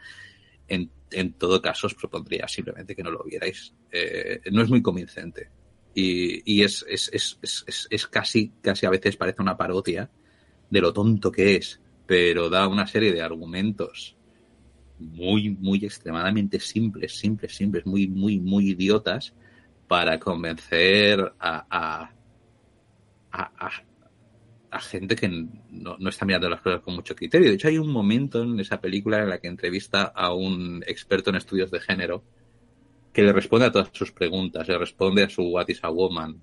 En, 0.67 0.90
en 1.11 1.33
todo 1.33 1.61
caso, 1.61 1.88
os 1.88 1.95
propondría 1.95 2.48
simplemente 2.48 2.95
que 2.95 3.03
no 3.03 3.11
lo 3.11 3.24
vierais. 3.24 3.74
Eh, 3.91 4.41
no 4.51 4.61
es 4.61 4.69
muy 4.69 4.82
convincente 4.82 5.49
y, 5.93 6.59
y 6.59 6.64
es, 6.64 6.85
es, 6.88 7.09
es, 7.11 7.88
es 7.90 8.08
casi, 8.08 8.53
casi 8.61 8.85
a 8.85 8.90
veces 8.90 9.17
parece 9.17 9.41
una 9.41 9.58
parodia 9.58 10.09
de 10.69 10.82
lo 10.82 10.93
tonto 10.93 11.32
que 11.32 11.56
es, 11.56 11.82
pero 12.10 12.50
da 12.50 12.68
una 12.68 12.88
serie 12.88 13.14
de 13.14 13.22
argumentos 13.22 14.18
muy, 14.98 15.52
muy 15.52 15.86
extremadamente 15.86 16.60
simples, 16.60 17.16
simples, 17.16 17.56
simples, 17.56 17.86
muy, 17.86 18.08
muy, 18.08 18.40
muy 18.40 18.72
idiotas 18.72 19.36
para 19.88 20.20
convencer 20.20 21.20
a, 21.40 22.10
a, 23.30 23.72
a, 24.72 24.80
gente 24.80 25.16
que 25.16 25.30
no, 25.70 25.98
no 26.00 26.10
está 26.10 26.26
mirando 26.26 26.50
las 26.50 26.62
cosas 26.62 26.82
con 26.82 26.96
mucho 26.96 27.16
criterio. 27.16 27.48
De 27.48 27.54
hecho, 27.54 27.68
hay 27.68 27.78
un 27.78 27.92
momento 27.92 28.42
en 28.42 28.60
esa 28.60 28.82
película 28.82 29.20
en 29.20 29.30
la 29.30 29.38
que 29.38 29.48
entrevista 29.48 30.06
a 30.06 30.34
un 30.34 30.84
experto 30.88 31.30
en 31.30 31.36
estudios 31.36 31.70
de 31.70 31.80
género 31.80 32.24
que 33.14 33.22
le 33.22 33.34
responde 33.34 33.68
a 33.68 33.72
todas 33.72 33.92
sus 33.94 34.12
preguntas, 34.12 34.68
le 34.68 34.80
responde 34.80 35.22
a 35.26 35.30
su 35.30 35.44
What 35.44 35.68
is 35.68 35.84
a 35.84 35.92
Woman, 35.92 36.42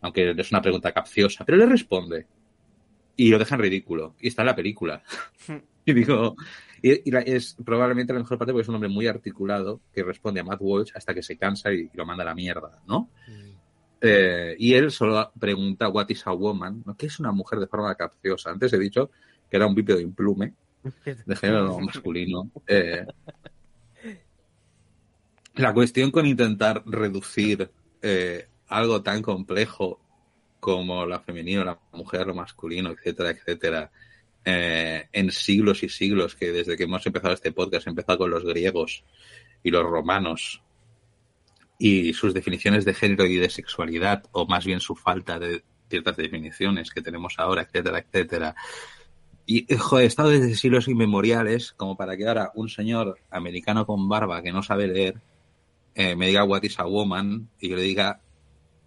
aunque 0.00 0.34
es 0.36 0.50
una 0.50 0.60
pregunta 0.60 0.90
capciosa, 0.90 1.44
pero 1.44 1.56
le 1.56 1.66
responde 1.66 2.26
y 3.16 3.28
lo 3.30 3.38
deja 3.38 3.54
en 3.54 3.60
ridículo 3.60 4.14
y 4.20 4.28
está 4.28 4.42
en 4.42 4.46
la 4.46 4.56
película. 4.56 5.02
y 5.84 5.92
digo, 5.92 6.36
y, 6.82 7.08
y 7.08 7.10
la- 7.12 7.20
es 7.20 7.56
probablemente 7.64 8.12
la 8.12 8.18
mejor 8.20 8.38
parte 8.38 8.52
porque 8.52 8.62
es 8.62 8.68
un 8.68 8.74
hombre 8.76 8.90
muy 8.90 9.06
articulado 9.06 9.80
que 9.92 10.02
responde 10.02 10.40
a 10.40 10.44
Matt 10.44 10.60
Walsh 10.60 10.92
hasta 10.94 11.14
que 11.14 11.22
se 11.22 11.36
cansa 11.36 11.72
y, 11.72 11.82
y 11.82 11.90
lo 11.96 12.04
manda 12.06 12.22
a 12.22 12.26
la 12.26 12.34
mierda, 12.34 12.82
¿no? 12.86 13.08
Eh, 14.00 14.54
y 14.58 14.74
él 14.74 14.90
solo 14.90 15.32
pregunta 15.38 15.88
What 15.88 16.10
is 16.10 16.26
a 16.26 16.32
woman, 16.32 16.82
¿no? 16.84 16.94
¿Qué 16.96 17.06
es 17.06 17.18
una 17.20 17.32
mujer 17.32 17.58
de 17.58 17.66
forma 17.66 17.94
capciosa? 17.94 18.50
Antes 18.50 18.72
he 18.74 18.78
dicho 18.78 19.10
que 19.50 19.56
era 19.56 19.66
un 19.66 19.74
bípedo 19.74 19.98
implume 20.00 20.52
de 21.26 21.36
género 21.36 21.78
masculino. 21.80 22.50
Eh, 22.66 23.06
la 25.54 25.72
cuestión 25.72 26.10
con 26.10 26.26
intentar 26.26 26.82
reducir 26.84 27.70
eh, 28.02 28.48
algo 28.68 29.02
tan 29.02 29.22
complejo 29.22 30.00
como 30.64 31.04
lo 31.04 31.20
femenino, 31.20 31.62
la 31.62 31.78
mujer, 31.92 32.26
lo 32.26 32.34
masculino, 32.34 32.88
etcétera, 32.88 33.32
etcétera, 33.32 33.90
eh, 34.46 35.08
en 35.12 35.30
siglos 35.30 35.82
y 35.82 35.90
siglos, 35.90 36.36
que 36.36 36.52
desde 36.52 36.74
que 36.74 36.84
hemos 36.84 37.04
empezado 37.04 37.34
este 37.34 37.52
podcast, 37.52 37.86
empezado 37.86 38.20
con 38.20 38.30
los 38.30 38.46
griegos 38.46 39.04
y 39.62 39.70
los 39.70 39.84
romanos, 39.84 40.62
y 41.78 42.14
sus 42.14 42.32
definiciones 42.32 42.86
de 42.86 42.94
género 42.94 43.26
y 43.26 43.36
de 43.36 43.50
sexualidad, 43.50 44.22
o 44.32 44.46
más 44.46 44.64
bien 44.64 44.80
su 44.80 44.96
falta 44.96 45.38
de 45.38 45.62
ciertas 45.90 46.16
definiciones 46.16 46.90
que 46.90 47.02
tenemos 47.02 47.34
ahora, 47.36 47.60
etcétera, 47.60 47.98
etcétera. 47.98 48.56
Y, 49.44 49.66
joder, 49.76 50.04
he 50.04 50.06
estado 50.06 50.30
desde 50.30 50.54
siglos 50.54 50.88
inmemoriales 50.88 51.72
como 51.72 51.94
para 51.94 52.16
que 52.16 52.26
ahora 52.26 52.52
un 52.54 52.70
señor 52.70 53.18
americano 53.30 53.84
con 53.84 54.08
barba 54.08 54.40
que 54.40 54.50
no 54.50 54.62
sabe 54.62 54.88
leer 54.88 55.20
eh, 55.94 56.16
me 56.16 56.28
diga 56.28 56.42
what 56.44 56.62
is 56.62 56.78
a 56.78 56.86
woman 56.86 57.50
y 57.60 57.68
yo 57.68 57.76
le 57.76 57.82
diga 57.82 58.23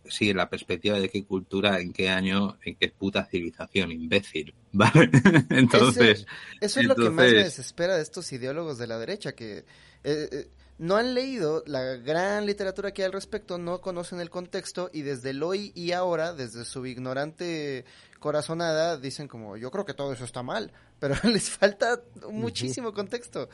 sí, 0.09 0.33
la 0.33 0.49
perspectiva 0.49 0.99
de 0.99 1.09
qué 1.09 1.25
cultura, 1.25 1.79
en 1.79 1.93
qué 1.93 2.09
año, 2.09 2.57
en 2.63 2.75
qué 2.75 2.89
puta 2.89 3.25
civilización, 3.25 3.91
imbécil. 3.91 4.53
¿Vale? 4.71 5.09
entonces. 5.49 6.25
eso 6.61 6.79
es 6.79 6.85
lo 6.85 6.95
que 6.95 7.09
más 7.09 7.31
me 7.31 7.43
desespera 7.43 7.95
de 7.95 8.03
estos 8.03 8.31
ideólogos 8.31 8.77
de 8.77 8.87
la 8.87 8.99
derecha, 8.99 9.33
que 9.33 9.59
eh, 9.59 9.65
eh, 10.03 10.49
no 10.77 10.95
han 10.95 11.13
leído 11.13 11.63
la 11.65 11.81
gran 11.95 12.45
literatura 12.45 12.91
que 12.91 13.01
hay 13.01 13.07
al 13.07 13.13
respecto, 13.13 13.57
no 13.57 13.81
conocen 13.81 14.19
el 14.19 14.29
contexto 14.29 14.89
y 14.93 15.01
desde 15.01 15.31
el 15.31 15.41
hoy 15.41 15.71
y 15.73 15.91
ahora, 15.91 16.33
desde 16.33 16.65
su 16.65 16.85
ignorante 16.85 17.85
corazonada, 18.19 18.97
dicen 18.97 19.27
como, 19.27 19.57
yo 19.57 19.71
creo 19.71 19.85
que 19.85 19.93
todo 19.93 20.13
eso 20.13 20.25
está 20.25 20.43
mal, 20.43 20.71
pero 20.99 21.15
les 21.23 21.49
falta 21.49 22.01
muchísimo 22.31 22.93
contexto. 22.93 23.49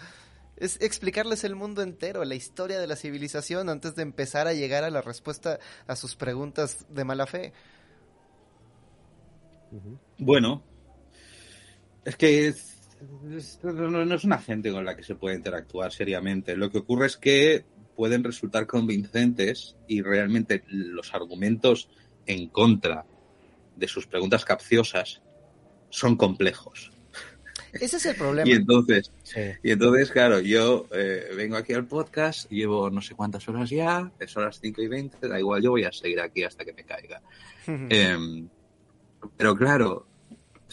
Es 0.63 0.79
explicarles 0.79 1.43
el 1.43 1.57
mundo 1.57 1.81
entero, 1.81 2.23
la 2.23 2.35
historia 2.35 2.79
de 2.79 2.87
la 2.87 2.95
civilización 2.95 3.67
antes 3.67 3.95
de 3.95 4.01
empezar 4.01 4.47
a 4.47 4.53
llegar 4.53 4.85
a 4.85 4.89
la 4.89 5.01
respuesta 5.01 5.59
a 5.87 5.97
sus 5.97 6.15
preguntas 6.15 6.85
de 6.87 7.03
mala 7.03 7.25
fe. 7.25 7.51
Bueno, 10.17 10.63
es 12.05 12.15
que 12.15 12.53
no, 13.61 14.15
es 14.15 14.23
una 14.23 14.37
gente 14.37 14.71
con 14.71 14.85
la 14.85 14.95
que 14.95 15.03
se 15.03 15.15
puede 15.15 15.35
interactuar 15.35 15.91
seriamente. 15.91 16.55
Lo 16.55 16.71
que 16.71 16.77
ocurre 16.77 17.07
es 17.07 17.17
que 17.17 17.65
pueden 17.97 18.23
resultar 18.23 18.65
convincentes 18.65 19.75
y 19.89 20.01
realmente 20.01 20.63
los 20.69 21.13
argumentos 21.13 21.89
en 22.25 22.47
contra 22.47 23.05
de 23.75 23.87
sus 23.89 24.07
preguntas 24.07 24.45
capciosas 24.45 25.21
son 25.89 26.15
complejos. 26.15 26.93
Ese 27.73 27.97
es 27.97 28.05
el 28.05 28.15
problema. 28.15 28.47
y 28.47 28.53
entonces, 28.53 29.11
y 29.63 29.71
entonces 29.71 30.11
claro, 30.11 30.39
yo 30.39 30.87
eh, 30.91 31.31
vengo 31.35 31.57
aquí 31.57 31.73
al 31.73 31.85
podcast, 31.85 32.49
llevo 32.49 32.89
no 32.89 33.01
sé 33.01 33.15
cuántas 33.15 33.47
horas 33.49 33.69
ya, 33.69 34.11
son 34.27 34.43
las 34.43 34.59
5 34.59 34.81
y 34.81 34.87
20, 34.87 35.27
da 35.27 35.39
igual, 35.39 35.61
yo 35.61 35.71
voy 35.71 35.83
a 35.83 35.91
seguir 35.91 36.21
aquí 36.21 36.43
hasta 36.43 36.63
que 36.63 36.73
me 36.73 36.83
caiga. 36.83 37.21
Em, 37.67 38.47
pero 39.37 39.55
claro, 39.55 40.05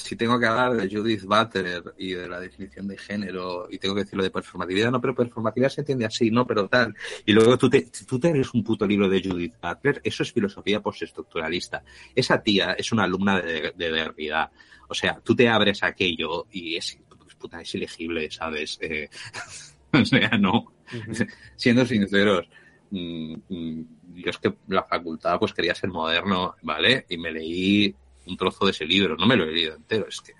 si 0.01 0.17
tengo 0.17 0.39
que 0.39 0.47
hablar 0.47 0.75
de 0.75 0.89
Judith 0.89 1.25
Butler 1.25 1.95
y 1.99 2.12
de 2.12 2.29
la 2.29 2.41
definición 2.41 2.89
de 2.89 2.97
género 2.97 3.69
y 3.70 3.79
tengo 3.79 3.95
que 3.95 4.03
decirlo 4.03 4.25
de 4.25 4.31
performatividad, 4.31 4.91
no, 4.91 5.01
pero 5.01 5.15
performatividad 5.15 5.69
se 5.69 5.83
entiende 5.83 6.07
así, 6.07 6.31
no, 6.31 6.47
pero 6.47 6.69
tal. 6.69 6.95
Y 7.27 7.33
luego 7.33 7.59
tú 7.59 7.69
te, 7.69 7.89
tú 8.07 8.19
te 8.19 8.31
eres 8.31 8.53
un 8.55 8.65
puto 8.65 8.87
libro 8.87 9.09
de 9.09 9.23
Judith 9.23 9.55
Butler, 9.62 10.01
eso 10.03 10.23
es 10.23 10.33
filosofía 10.33 10.81
postestructuralista. 10.81 11.83
Esa 12.15 12.43
tía 12.43 12.73
es 12.73 12.93
una 12.93 13.05
alumna 13.05 13.41
de, 13.41 13.73
de 13.77 13.91
Derrida. 13.91 14.51
O 14.91 14.94
sea, 14.94 15.20
tú 15.23 15.36
te 15.36 15.49
abres 15.49 15.83
aquello 15.85 16.47
y 16.51 16.77
es, 16.77 16.99
puta, 17.39 17.60
es 17.60 17.75
ilegible, 17.75 18.31
¿sabes? 18.31 18.77
Eh, 18.83 19.09
o 19.93 20.05
sea, 20.05 20.31
no. 20.31 20.73
Siendo 21.57 21.86
sinceros, 21.86 22.49
mm, 22.91 23.35
mm, 23.49 23.85
yo 24.15 24.31
es 24.31 24.39
que 24.39 24.52
la 24.67 24.83
facultad 24.83 25.39
pues 25.39 25.55
quería 25.55 25.75
ser 25.75 25.91
moderno, 25.91 26.57
¿vale? 26.62 27.07
Y 27.09 27.19
me 27.19 27.31
leí 27.31 27.94
un 28.27 28.36
trozo 28.36 28.65
de 28.67 28.73
ese 28.73 28.85
libro, 28.85 29.17
no 29.17 29.27
me 29.27 29.36
lo 29.36 29.44
he 29.44 29.52
leído 29.52 29.77
entero, 29.77 30.07
es 30.09 30.20
que 30.20 30.33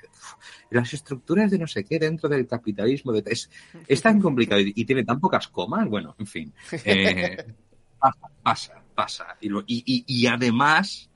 las 0.71 0.93
estructuras 0.93 1.51
de 1.51 1.59
no 1.59 1.67
sé 1.67 1.85
qué 1.85 1.99
dentro 1.99 2.29
del 2.29 2.47
capitalismo 2.47 3.13
de, 3.13 3.23
es, 3.27 3.51
es, 3.87 4.03
tan 4.03 4.21
complicado 4.21 4.61
y, 4.61 4.85
tiene 4.85 5.05
tan 5.05 5.21
pocas 5.21 5.49
comas, 5.49 5.89
bueno, 5.89 6.15
en 6.19 6.27
fin, 6.27 6.53
eh, 6.85 7.45
pasa, 7.99 8.29
pasa, 8.43 8.83
pasa. 8.95 9.37
Y, 9.41 9.49
y, 9.67 10.05
y, 10.07 10.27
además 10.27 11.10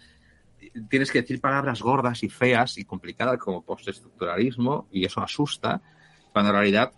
tienes 0.89 1.11
que 1.11 1.23
decir 1.23 1.41
palabras 1.41 1.83
gordas 1.83 2.23
y 2.23 2.29
feas 2.29 2.79
y 2.79 2.85
complicadas 2.85 3.39
como 3.39 3.65
postestructuralismo 3.65 4.89
y 4.93 5.05
eso 5.05 5.21
asusta, 5.21 5.83
cuando 6.33 6.51
en 6.51 6.57
realidad 6.57 6.93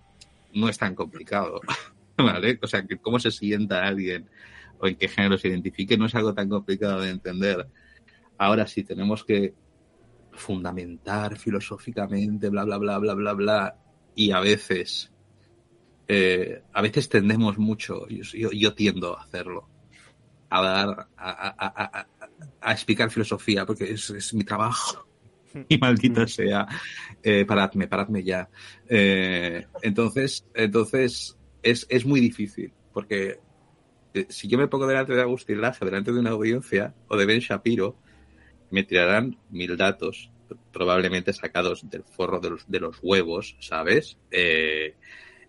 no 0.54 0.68
es 0.68 0.78
tan 0.78 0.94
complicado, 0.94 1.60
¿vale? 2.16 2.58
O 2.62 2.66
sea, 2.66 2.84
que 2.86 2.98
cómo 2.98 3.18
se 3.18 3.30
sienta 3.30 3.86
alguien 3.86 4.28
o 4.78 4.86
en 4.86 4.96
qué 4.96 5.08
género 5.08 5.38
se 5.38 5.48
identifique 5.48 5.96
no 5.96 6.06
es 6.06 6.14
algo 6.14 6.34
tan 6.34 6.48
complicado 6.48 7.00
de 7.00 7.10
entender. 7.10 7.66
Ahora 8.38 8.66
sí, 8.66 8.84
tenemos 8.84 9.24
que 9.24 9.54
fundamentar 10.32 11.38
filosóficamente, 11.38 12.50
bla, 12.50 12.64
bla, 12.64 12.78
bla, 12.78 12.98
bla, 12.98 13.14
bla, 13.14 13.32
bla, 13.32 13.76
y 14.14 14.30
a 14.32 14.40
veces, 14.40 15.12
eh, 16.08 16.62
a 16.72 16.82
veces 16.82 17.08
tendemos 17.08 17.58
mucho, 17.58 18.06
yo, 18.08 18.50
yo, 18.50 18.74
tiendo 18.74 19.16
a 19.16 19.22
hacerlo, 19.22 19.68
a 20.50 20.62
dar, 20.62 21.08
a, 21.16 22.06
explicar 22.62 23.10
filosofía, 23.10 23.64
porque 23.64 23.92
es, 23.92 24.10
es 24.10 24.34
mi 24.34 24.44
trabajo. 24.44 25.06
Y 25.68 25.78
maldita 25.78 26.26
sea, 26.26 26.66
eh, 27.22 27.46
paradme, 27.46 27.88
paradme 27.88 28.22
ya. 28.22 28.48
Eh, 28.88 29.66
entonces, 29.82 30.44
entonces 30.54 31.36
es, 31.62 31.86
es 31.88 32.04
muy 32.04 32.20
difícil, 32.20 32.72
porque 32.92 33.40
eh, 34.12 34.26
si 34.28 34.48
yo 34.48 34.58
me 34.58 34.68
pongo 34.68 34.86
delante 34.86 35.14
de 35.14 35.22
Agustín 35.22 35.60
Laje, 35.60 35.84
delante 35.84 36.12
de 36.12 36.20
una 36.20 36.30
audiencia, 36.30 36.94
o 37.08 37.16
de 37.16 37.26
Ben 37.26 37.40
Shapiro, 37.40 37.96
me 38.70 38.82
tirarán 38.82 39.38
mil 39.50 39.76
datos, 39.76 40.30
probablemente 40.72 41.32
sacados 41.32 41.88
del 41.88 42.04
forro 42.04 42.40
de 42.40 42.50
los, 42.50 42.70
de 42.70 42.80
los 42.80 42.98
huevos, 43.02 43.56
¿sabes? 43.60 44.18
Eh, 44.30 44.94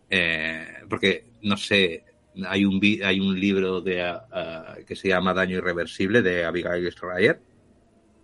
eh, 0.09 0.67
porque, 0.90 1.25
no 1.43 1.57
sé, 1.57 2.06
hay 2.48 2.66
un, 2.66 2.80
hay 3.03 3.19
un 3.19 3.40
libro 3.40 3.82
de, 3.82 4.03
uh, 4.03 4.85
que 4.85 4.95
se 4.95 5.09
llama 5.09 5.33
Daño 5.33 5.57
Irreversible 5.57 6.22
de 6.22 6.45
Abigail 6.45 6.91
Schreier, 6.91 7.41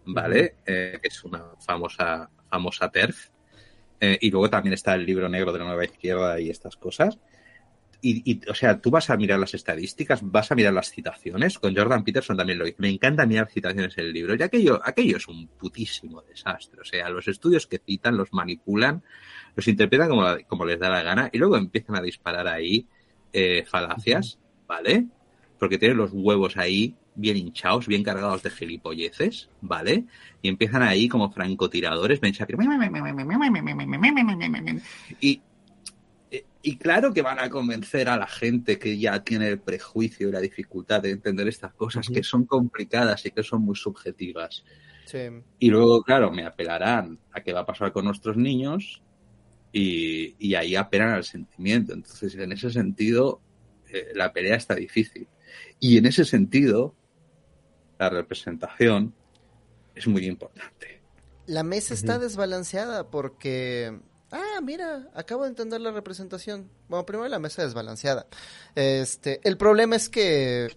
¿vale? 0.05 0.55
Eh, 0.65 0.99
que 1.01 1.07
es 1.07 1.23
una 1.23 1.43
famosa, 1.65 2.29
famosa 2.49 2.89
TERF. 2.89 3.29
Eh, 3.99 4.17
y 4.21 4.31
luego 4.31 4.49
también 4.49 4.73
está 4.73 4.95
el 4.95 5.05
libro 5.05 5.29
negro 5.29 5.53
de 5.53 5.59
la 5.59 5.65
nueva 5.65 5.85
izquierda 5.85 6.39
y 6.39 6.49
estas 6.49 6.75
cosas 6.75 7.17
y, 8.05 8.41
o 8.49 8.53
sea, 8.53 8.81
tú 8.81 8.91
vas 8.91 9.09
a 9.09 9.15
mirar 9.15 9.39
las 9.39 9.53
estadísticas, 9.53 10.19
vas 10.21 10.51
a 10.51 10.55
mirar 10.55 10.73
las 10.73 10.91
citaciones. 10.91 11.57
Con 11.57 11.73
Jordan 11.73 12.03
Peterson 12.03 12.35
también 12.35 12.59
lo 12.59 12.67
hice. 12.67 12.75
Me 12.79 12.89
encanta 12.89 13.25
mirar 13.25 13.49
citaciones 13.49 13.97
en 13.97 14.05
el 14.05 14.13
libro. 14.13 14.35
Y 14.35 14.43
aquello, 14.43 14.81
aquello 14.83 15.15
es 15.15 15.27
un 15.29 15.47
putísimo 15.47 16.21
desastre. 16.21 16.81
O 16.81 16.83
sea, 16.83 17.09
los 17.09 17.29
estudios 17.29 17.65
que 17.65 17.79
citan 17.79 18.17
los 18.17 18.33
manipulan, 18.33 19.03
los 19.55 19.67
interpretan 19.69 20.09
como, 20.09 20.25
como 20.47 20.65
les 20.65 20.79
da 20.79 20.89
la 20.89 21.01
gana 21.01 21.29
y 21.31 21.37
luego 21.37 21.55
empiezan 21.55 21.95
a 21.95 22.01
disparar 22.01 22.45
ahí 22.47 22.87
eh, 23.33 23.65
falacias, 23.67 24.39
¿vale? 24.67 25.07
Porque 25.59 25.77
tienen 25.77 25.97
los 25.97 26.11
huevos 26.13 26.55
ahí 26.57 26.95
bien 27.15 27.37
hinchados, 27.37 27.87
bien 27.87 28.03
cargados 28.03 28.41
de 28.43 28.49
gilipolleces, 28.49 29.49
¿vale? 29.61 30.05
Y 30.41 30.49
empiezan 30.49 30.81
ahí 30.81 31.07
como 31.07 31.31
francotiradores, 31.31 32.19
y 35.19 35.41
y 36.65 36.77
claro 36.77 37.13
que 37.13 37.21
van 37.21 37.39
a 37.39 37.49
convencer 37.49 38.07
a 38.07 38.15
la 38.15 38.25
gente 38.25 38.79
que 38.79 38.97
ya 38.97 39.21
tiene 39.21 39.49
el 39.49 39.59
prejuicio 39.59 40.29
y 40.29 40.31
la 40.31 40.39
dificultad 40.39 41.01
de 41.01 41.11
entender 41.11 41.45
estas 41.49 41.73
cosas 41.73 42.07
que 42.07 42.23
son 42.23 42.45
complicadas 42.45 43.25
y 43.25 43.31
que 43.31 43.43
son 43.43 43.63
muy 43.63 43.75
subjetivas. 43.75 44.63
Y 45.59 45.69
luego, 45.69 46.01
claro, 46.03 46.31
me 46.31 46.45
apelarán 46.45 47.19
a 47.33 47.41
qué 47.41 47.51
va 47.51 47.59
a 47.59 47.65
pasar 47.65 47.91
con 47.91 48.05
nuestros 48.05 48.37
niños 48.37 49.03
y, 49.73 50.35
y 50.39 50.55
ahí 50.55 50.77
apelan 50.77 51.09
al 51.09 51.25
sentimiento. 51.25 51.91
Entonces, 51.93 52.35
en 52.35 52.53
ese 52.53 52.69
sentido, 52.69 53.41
eh, 53.91 54.13
la 54.15 54.31
pelea 54.31 54.55
está 54.55 54.75
difícil. 54.75 55.27
Y 55.79 55.97
en 55.97 56.05
ese 56.05 56.23
sentido, 56.23 56.95
la 57.99 58.09
representación 58.09 59.13
es 59.95 60.07
muy 60.07 60.25
importante. 60.25 61.01
La 61.45 61.63
mesa 61.63 61.93
está 61.93 62.19
desbalanceada 62.19 63.09
porque 63.09 63.99
ah, 64.33 64.59
mira, 64.61 65.07
acabo 65.13 65.43
de 65.43 65.49
entender 65.49 65.79
la 65.79 65.91
representación. 65.91 66.69
Bueno, 66.89 67.05
primero 67.05 67.29
la 67.29 67.39
mesa 67.39 67.63
desbalanceada. 67.63 68.25
Este, 68.75 69.39
el 69.43 69.57
problema 69.57 69.95
es 69.95 70.09
que 70.09 70.75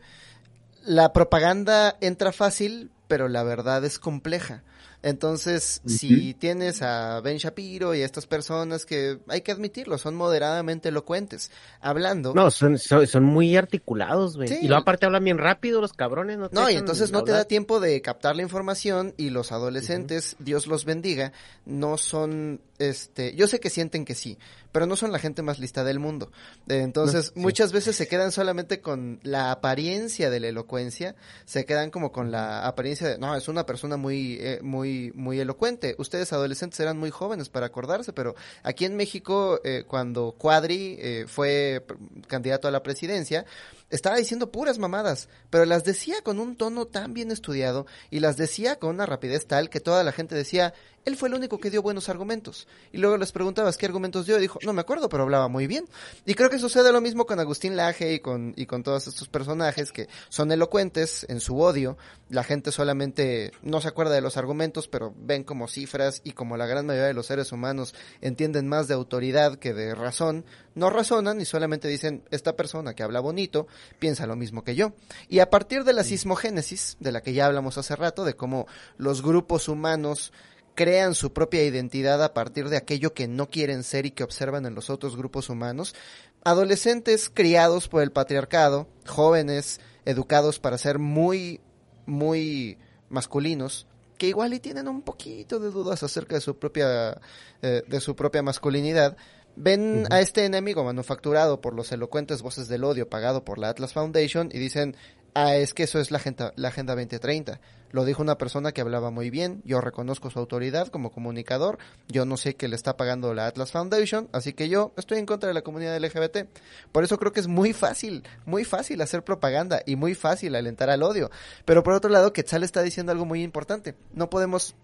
la 0.84 1.12
propaganda 1.12 1.96
entra 2.00 2.32
fácil, 2.32 2.90
pero 3.08 3.28
la 3.28 3.42
verdad 3.42 3.84
es 3.84 3.98
compleja. 3.98 4.62
Entonces, 5.06 5.82
si 5.86 6.34
tienes 6.34 6.82
a 6.82 7.20
Ben 7.20 7.36
Shapiro 7.36 7.94
y 7.94 8.02
a 8.02 8.04
estas 8.04 8.26
personas 8.26 8.84
que 8.84 9.20
hay 9.28 9.42
que 9.42 9.52
admitirlo, 9.52 9.98
son 9.98 10.16
moderadamente 10.16 10.88
elocuentes, 10.88 11.52
hablando. 11.80 12.34
No, 12.34 12.50
son, 12.50 12.76
son, 12.76 13.22
muy 13.22 13.56
articulados, 13.56 14.36
güey. 14.36 14.52
Y 14.52 14.66
luego 14.66 14.82
aparte 14.82 15.06
hablan 15.06 15.22
bien 15.22 15.38
rápido 15.38 15.80
los 15.80 15.92
cabrones. 15.92 16.38
No, 16.38 16.48
no 16.50 16.68
y 16.68 16.74
entonces 16.74 17.12
no 17.12 17.22
te 17.22 17.30
da 17.30 17.44
tiempo 17.44 17.78
de 17.78 18.02
captar 18.02 18.34
la 18.34 18.42
información 18.42 19.14
y 19.16 19.30
los 19.30 19.52
adolescentes, 19.52 20.34
Dios 20.40 20.66
los 20.66 20.84
bendiga, 20.84 21.32
no 21.66 21.98
son 21.98 22.60
este, 22.78 23.34
yo 23.34 23.46
sé 23.46 23.60
que 23.60 23.70
sienten 23.70 24.04
que 24.04 24.14
sí, 24.14 24.38
pero 24.76 24.84
no 24.84 24.94
son 24.94 25.10
la 25.10 25.18
gente 25.18 25.40
más 25.40 25.58
lista 25.58 25.84
del 25.84 25.98
mundo. 25.98 26.30
Entonces, 26.68 27.28
No, 27.28 27.32
sí. 27.36 27.40
muchas 27.40 27.72
veces 27.72 27.96
se 27.96 28.06
quedan 28.08 28.30
solamente 28.30 28.82
con 28.82 29.20
la 29.22 29.50
apariencia 29.50 30.28
de 30.28 30.38
la 30.38 30.48
elocuencia, 30.48 31.16
se 31.46 31.64
quedan 31.64 31.90
como 31.90 32.12
con 32.12 32.30
la 32.30 32.66
apariencia 32.66 33.08
de, 33.08 33.16
no, 33.16 33.34
es 33.34 33.48
una 33.48 33.64
persona 33.64 33.96
muy, 33.96 34.36
eh, 34.38 34.60
muy, 34.62 35.12
muy 35.14 35.40
elocuente. 35.40 35.94
Ustedes 35.96 36.30
adolescentes 36.34 36.78
eran 36.78 36.98
muy 36.98 37.08
jóvenes 37.10 37.48
para 37.48 37.64
acordarse, 37.64 38.12
pero 38.12 38.34
aquí 38.64 38.84
en 38.84 38.96
México, 38.96 39.60
eh, 39.64 39.84
cuando 39.88 40.32
Cuadri 40.36 40.98
eh, 41.00 41.24
fue 41.26 41.86
candidato 42.26 42.68
a 42.68 42.70
la 42.70 42.82
presidencia, 42.82 43.46
estaba 43.88 44.16
diciendo 44.16 44.52
puras 44.52 44.78
mamadas, 44.78 45.30
pero 45.48 45.64
las 45.64 45.84
decía 45.84 46.16
con 46.22 46.38
un 46.38 46.54
tono 46.56 46.84
tan 46.86 47.14
bien 47.14 47.30
estudiado 47.30 47.86
y 48.10 48.20
las 48.20 48.36
decía 48.36 48.78
con 48.78 48.90
una 48.90 49.06
rapidez 49.06 49.46
tal 49.46 49.70
que 49.70 49.80
toda 49.80 50.04
la 50.04 50.12
gente 50.12 50.34
decía, 50.34 50.74
él 51.06 51.16
fue 51.16 51.28
el 51.28 51.36
único 51.36 51.58
que 51.58 51.70
dio 51.70 51.82
buenos 51.82 52.08
argumentos. 52.08 52.66
Y 52.92 52.98
luego 52.98 53.16
les 53.16 53.30
preguntabas 53.30 53.76
qué 53.76 53.86
argumentos 53.86 54.26
dio 54.26 54.38
y 54.38 54.40
dijo, 54.40 54.58
no 54.64 54.72
me 54.72 54.80
acuerdo, 54.80 55.08
pero 55.08 55.22
hablaba 55.22 55.46
muy 55.46 55.68
bien. 55.68 55.84
Y 56.26 56.34
creo 56.34 56.50
que 56.50 56.58
sucede 56.58 56.92
lo 56.92 57.00
mismo 57.00 57.26
con 57.26 57.38
Agustín 57.38 57.76
Laje 57.76 58.12
y 58.12 58.18
con, 58.18 58.54
y 58.56 58.66
con 58.66 58.82
todos 58.82 59.06
estos 59.06 59.28
personajes 59.28 59.92
que 59.92 60.08
son 60.28 60.50
elocuentes 60.50 61.24
en 61.28 61.38
su 61.38 61.60
odio. 61.60 61.96
La 62.28 62.42
gente 62.42 62.72
solamente 62.72 63.52
no 63.62 63.80
se 63.80 63.86
acuerda 63.86 64.14
de 64.14 64.20
los 64.20 64.36
argumentos, 64.36 64.88
pero 64.88 65.14
ven 65.16 65.44
como 65.44 65.68
cifras 65.68 66.22
y 66.24 66.32
como 66.32 66.56
la 66.56 66.66
gran 66.66 66.84
mayoría 66.86 67.06
de 67.06 67.14
los 67.14 67.26
seres 67.26 67.52
humanos 67.52 67.94
entienden 68.20 68.68
más 68.68 68.88
de 68.88 68.94
autoridad 68.94 69.58
que 69.60 69.74
de 69.74 69.94
razón, 69.94 70.44
no 70.74 70.90
razonan 70.90 71.40
y 71.40 71.44
solamente 71.44 71.86
dicen, 71.86 72.24
esta 72.32 72.56
persona 72.56 72.94
que 72.94 73.04
habla 73.04 73.20
bonito 73.20 73.68
piensa 74.00 74.26
lo 74.26 74.34
mismo 74.34 74.64
que 74.64 74.74
yo. 74.74 74.92
Y 75.28 75.38
a 75.38 75.50
partir 75.50 75.84
de 75.84 75.92
la 75.92 76.02
sismogénesis, 76.02 76.96
de 76.98 77.12
la 77.12 77.22
que 77.22 77.32
ya 77.32 77.46
hablamos 77.46 77.78
hace 77.78 77.94
rato, 77.94 78.24
de 78.24 78.34
cómo 78.34 78.66
los 78.98 79.22
grupos 79.22 79.68
humanos 79.68 80.32
crean 80.76 81.14
su 81.14 81.32
propia 81.32 81.64
identidad 81.64 82.22
a 82.22 82.34
partir 82.34 82.68
de 82.68 82.76
aquello 82.76 83.14
que 83.14 83.26
no 83.26 83.50
quieren 83.50 83.82
ser 83.82 84.06
y 84.06 84.12
que 84.12 84.22
observan 84.22 84.66
en 84.66 84.76
los 84.76 84.90
otros 84.90 85.16
grupos 85.16 85.48
humanos, 85.48 85.96
adolescentes 86.44 87.28
criados 87.32 87.88
por 87.88 88.02
el 88.02 88.12
patriarcado, 88.12 88.86
jóvenes 89.06 89.80
educados 90.04 90.60
para 90.60 90.78
ser 90.78 91.00
muy, 91.00 91.60
muy 92.04 92.78
masculinos, 93.08 93.88
que 94.18 94.28
igual 94.28 94.54
y 94.54 94.60
tienen 94.60 94.86
un 94.86 95.02
poquito 95.02 95.58
de 95.58 95.70
dudas 95.70 96.02
acerca 96.02 96.36
de 96.36 96.40
su 96.40 96.58
propia, 96.58 97.20
eh, 97.62 97.82
de 97.86 98.00
su 98.00 98.14
propia 98.14 98.42
masculinidad, 98.42 99.16
ven 99.56 100.06
a 100.10 100.20
este 100.20 100.44
enemigo 100.44 100.84
manufacturado 100.84 101.60
por 101.60 101.74
los 101.74 101.90
elocuentes 101.90 102.42
voces 102.42 102.68
del 102.68 102.84
odio 102.84 103.08
pagado 103.08 103.44
por 103.44 103.58
la 103.58 103.70
Atlas 103.70 103.94
Foundation 103.94 104.50
y 104.52 104.58
dicen, 104.58 104.94
ah, 105.36 105.56
es 105.56 105.74
que 105.74 105.84
eso 105.84 106.00
es 106.00 106.10
la 106.10 106.18
agenda, 106.18 106.52
la 106.56 106.68
agenda 106.68 106.94
2030. 106.94 107.60
Lo 107.92 108.04
dijo 108.04 108.22
una 108.22 108.36
persona 108.36 108.72
que 108.72 108.80
hablaba 108.80 109.10
muy 109.10 109.30
bien, 109.30 109.62
yo 109.64 109.80
reconozco 109.80 110.30
su 110.30 110.38
autoridad 110.38 110.88
como 110.88 111.12
comunicador, 111.12 111.78
yo 112.08 112.24
no 112.24 112.36
sé 112.36 112.56
qué 112.56 112.68
le 112.68 112.74
está 112.74 112.96
pagando 112.96 113.32
la 113.32 113.46
Atlas 113.46 113.70
Foundation, 113.70 114.28
así 114.32 114.52
que 114.54 114.68
yo 114.68 114.92
estoy 114.96 115.18
en 115.18 115.26
contra 115.26 115.48
de 115.48 115.54
la 115.54 115.62
comunidad 115.62 115.96
LGBT. 115.98 116.48
Por 116.90 117.04
eso 117.04 117.18
creo 117.18 117.32
que 117.32 117.40
es 117.40 117.46
muy 117.46 117.72
fácil, 117.72 118.24
muy 118.44 118.64
fácil 118.64 119.00
hacer 119.02 119.22
propaganda 119.22 119.82
y 119.86 119.96
muy 119.96 120.14
fácil 120.14 120.56
alentar 120.56 120.90
al 120.90 121.02
odio. 121.02 121.30
Pero 121.64 121.82
por 121.82 121.94
otro 121.94 122.10
lado, 122.10 122.32
Quetzal 122.32 122.64
está 122.64 122.82
diciendo 122.82 123.12
algo 123.12 123.24
muy 123.24 123.42
importante. 123.42 123.94
No 124.12 124.30
podemos 124.30 124.74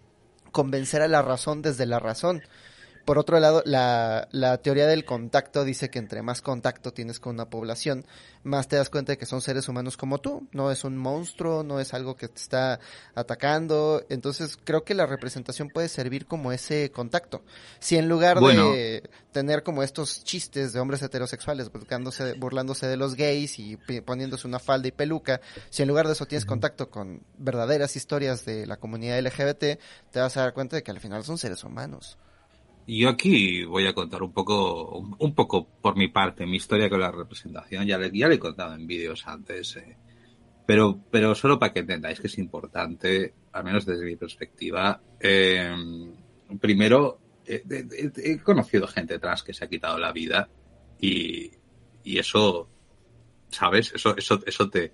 convencer 0.52 1.02
a 1.02 1.08
la 1.08 1.22
razón 1.22 1.62
desde 1.62 1.86
la 1.86 1.98
razón. 1.98 2.42
Por 3.04 3.18
otro 3.18 3.40
lado, 3.40 3.62
la, 3.66 4.28
la 4.30 4.58
teoría 4.58 4.86
del 4.86 5.04
contacto 5.04 5.64
dice 5.64 5.90
que 5.90 5.98
entre 5.98 6.22
más 6.22 6.40
contacto 6.40 6.92
tienes 6.92 7.18
con 7.18 7.34
una 7.34 7.50
población, 7.50 8.06
más 8.44 8.68
te 8.68 8.76
das 8.76 8.90
cuenta 8.90 9.12
de 9.12 9.18
que 9.18 9.26
son 9.26 9.40
seres 9.40 9.68
humanos 9.68 9.96
como 9.96 10.18
tú. 10.18 10.46
No 10.52 10.70
es 10.70 10.84
un 10.84 10.96
monstruo, 10.96 11.62
no 11.62 11.80
es 11.80 11.94
algo 11.94 12.16
que 12.16 12.28
te 12.28 12.40
está 12.40 12.80
atacando. 13.14 14.04
Entonces, 14.08 14.58
creo 14.62 14.84
que 14.84 14.94
la 14.94 15.06
representación 15.06 15.68
puede 15.68 15.88
servir 15.88 16.26
como 16.26 16.52
ese 16.52 16.90
contacto. 16.90 17.42
Si 17.80 17.96
en 17.96 18.08
lugar 18.08 18.40
Bueno. 18.40 18.70
de 18.72 19.08
tener 19.32 19.62
como 19.62 19.82
estos 19.82 20.22
chistes 20.24 20.72
de 20.72 20.80
hombres 20.80 21.02
heterosexuales 21.02 21.70
burlándose, 21.72 22.34
burlándose 22.34 22.86
de 22.86 22.96
los 22.96 23.14
gays 23.14 23.58
y 23.58 23.76
poniéndose 24.04 24.46
una 24.46 24.58
falda 24.58 24.88
y 24.88 24.92
peluca, 24.92 25.40
si 25.70 25.82
en 25.82 25.88
lugar 25.88 26.06
de 26.06 26.12
eso 26.12 26.26
tienes 26.26 26.44
contacto 26.44 26.90
con 26.90 27.22
verdaderas 27.38 27.96
historias 27.96 28.44
de 28.44 28.66
la 28.66 28.76
comunidad 28.76 29.18
LGBT, 29.20 29.78
te 30.10 30.20
vas 30.20 30.36
a 30.36 30.42
dar 30.42 30.52
cuenta 30.54 30.76
de 30.76 30.82
que 30.82 30.90
al 30.90 31.00
final 31.00 31.24
son 31.24 31.38
seres 31.38 31.64
humanos. 31.64 32.18
Yo 32.86 33.08
aquí 33.08 33.64
voy 33.64 33.86
a 33.86 33.94
contar 33.94 34.22
un 34.22 34.32
poco, 34.32 34.98
un, 34.98 35.34
poco 35.34 35.68
por 35.80 35.96
mi 35.96 36.08
parte, 36.08 36.46
mi 36.46 36.56
historia 36.56 36.90
con 36.90 37.00
la 37.00 37.12
representación. 37.12 37.86
Ya 37.86 37.98
le, 37.98 38.10
ya 38.16 38.28
le 38.28 38.34
he 38.36 38.38
contado 38.38 38.74
en 38.74 38.86
vídeos 38.86 39.26
antes, 39.26 39.76
eh. 39.76 39.96
pero, 40.66 41.00
pero 41.10 41.34
solo 41.34 41.58
para 41.58 41.72
que 41.72 41.80
entendáis 41.80 42.20
que 42.20 42.26
es 42.26 42.38
importante, 42.38 43.34
al 43.52 43.64
menos 43.64 43.86
desde 43.86 44.04
mi 44.04 44.16
perspectiva. 44.16 45.00
eh, 45.20 45.74
primero, 46.60 47.18
eh, 47.46 47.62
he 48.16 48.38
conocido 48.38 48.86
gente 48.86 49.18
trans 49.18 49.42
que 49.42 49.54
se 49.54 49.64
ha 49.64 49.68
quitado 49.68 49.98
la 49.98 50.12
vida 50.12 50.48
y, 51.00 51.50
y 52.04 52.18
eso, 52.18 52.68
¿sabes? 53.48 53.92
Eso, 53.94 54.16
eso, 54.16 54.40
eso 54.44 54.68
te, 54.68 54.92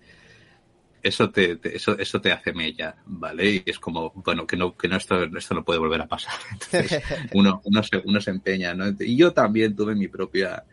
eso 1.02 1.31
te, 1.31 1.57
te- 1.57 1.77
eso, 1.77 1.99
eso 1.99 2.20
te 2.20 2.33
hace 2.33 2.52
mella, 2.52 2.97
¿vale? 3.07 3.51
Y 3.51 3.62
es 3.67 3.78
como, 3.78 4.10
bueno, 4.15 4.47
que 4.47 4.57
no, 4.57 4.77
que 4.77 4.89
no 4.89 4.97
esto, 4.97 5.23
esto 5.25 5.55
no 5.55 5.65
puede 5.65 5.78
volver 5.78 6.01
a 6.02 6.09
pasar. 6.09 6.35
Entonces, 6.52 7.02
uno, 7.35 7.60
uno 7.65 7.83
se, 7.83 7.99
uno 8.05 8.20
se 8.20 8.31
empeña, 8.31 8.75
¿no? 8.75 8.86
Y 9.01 9.17
yo 9.17 9.33
también 9.33 9.77
tuve 9.77 9.94
mi 9.94 10.09
propia, 10.09 10.65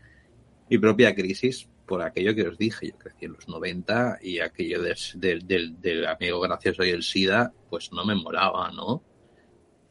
mi 0.69 0.77
propia 0.77 1.15
crisis 1.15 1.69
por 1.85 2.01
aquello 2.01 2.35
que 2.35 2.47
os 2.47 2.57
dije. 2.57 2.89
Yo 2.89 2.97
crecí 2.97 3.25
en 3.25 3.33
los 3.33 3.47
90 3.47 4.19
y 4.21 4.39
aquello 4.39 4.81
del, 4.83 5.47
del 5.81 6.05
amigo 6.07 6.39
gracioso 6.41 6.83
y 6.85 6.89
el 6.89 7.03
SIDA, 7.03 7.53
pues 7.69 7.91
no 7.91 8.05
me 8.05 8.15
molaba, 8.15 8.71
¿no? 8.71 9.03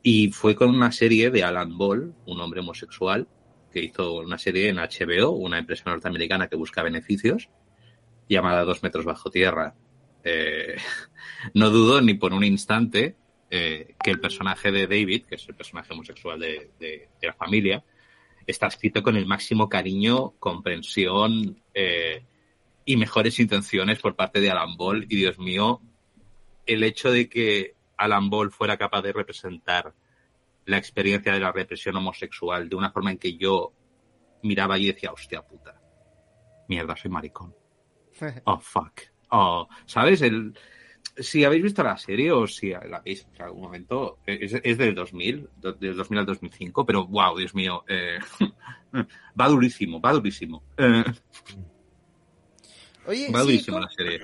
Y 0.03 0.31
fue 0.33 0.55
con 0.55 0.71
una 0.71 0.93
serie 0.93 1.31
de 1.31 1.45
Alan 1.45 1.77
Ball, 1.77 2.15
un 2.27 2.41
hombre 2.41 2.61
homosexual, 2.61 3.29
que 3.73 3.83
hizo 3.83 4.19
una 4.19 4.39
serie 4.39 4.69
en 4.69 4.79
HBO, 4.79 5.31
una 5.33 5.59
empresa 5.59 5.91
norteamericana 5.91 6.49
que 6.49 6.57
busca 6.57 6.83
beneficios, 6.83 7.49
llamada 8.29 8.65
Dos 8.65 8.83
metros 8.83 9.05
bajo 9.05 9.31
tierra. 9.31 9.75
Eh, 10.25 10.77
no 11.55 11.71
dudo 11.71 12.01
ni 12.01 12.15
por 12.15 12.33
un 12.33 12.45
instante 12.45 13.17
eh, 13.51 13.95
que 14.03 14.11
el 14.11 14.21
personaje 14.21 14.73
de 14.73 14.87
David, 14.87 15.25
que 15.27 15.35
es 15.37 15.49
el 15.49 15.55
personaje 15.55 15.93
homosexual 15.93 16.41
de, 16.41 16.71
de- 16.81 17.09
de 17.21 17.27
la 17.27 17.35
familia, 17.35 17.85
está 18.47 18.67
escrito 18.67 19.03
con 19.03 19.17
el 19.17 19.27
máximo 19.27 19.69
cariño, 19.69 20.33
comprensión 20.39 21.63
eh, 21.73 22.25
y 22.85 22.97
mejores 22.97 23.39
intenciones 23.39 24.01
por 24.01 24.17
parte 24.17 24.41
de 24.41 24.51
Alan 24.51 24.77
Ball. 24.77 25.05
Y 25.09 25.17
Dios 25.17 25.39
mío, 25.39 25.81
el 26.67 26.83
hecho 26.83 27.11
de 27.11 27.29
que 27.29 27.75
Alan 27.97 28.29
Ball 28.31 28.51
fuera 28.51 28.77
capaz 28.77 29.03
de 29.03 29.13
representar 29.13 29.95
la 30.67 30.79
experiencia 30.79 31.33
de 31.33 31.41
la 31.41 31.53
represión 31.53 31.97
homosexual 31.97 32.69
de 32.69 32.77
una 32.77 32.91
forma 32.91 33.11
en 33.13 33.19
que 33.19 33.37
yo 33.37 33.73
miraba 34.43 34.79
y 34.79 34.87
decía, 34.87 35.13
hostia 35.13 35.43
puta, 35.43 35.81
mierda, 36.69 36.97
soy 36.97 37.11
maricón. 37.11 37.55
Oh, 38.45 38.59
fuck. 38.61 39.01
Oh, 39.37 39.69
¿sabes? 39.87 40.23
El, 40.23 40.55
si 41.19 41.45
habéis 41.45 41.63
visto 41.65 41.83
la 41.83 41.97
serie 41.99 42.31
o 42.33 42.47
si 42.47 42.71
la 42.71 43.01
veis 43.05 43.27
en 43.37 43.43
algún 43.43 43.63
momento, 43.63 44.19
es, 44.27 44.55
es 44.63 44.79
del 44.79 44.95
2000, 44.95 45.49
do- 45.57 45.73
del 45.75 45.97
2000 45.97 46.21
al 46.21 46.27
2005, 46.27 46.87
pero 46.87 47.07
wow, 47.07 47.37
Dios 47.37 47.55
mío, 47.55 47.85
eh, 47.89 48.19
va 49.41 49.49
durísimo, 49.49 50.01
va 50.01 50.13
durísimo. 50.13 50.63
Eh, 50.77 51.05
Oye, 53.07 53.35
va 53.35 53.41
sí, 53.41 53.47
durísimo 53.47 53.77
¿cómo, 53.77 53.87
la 53.87 53.89
serie. 53.91 54.21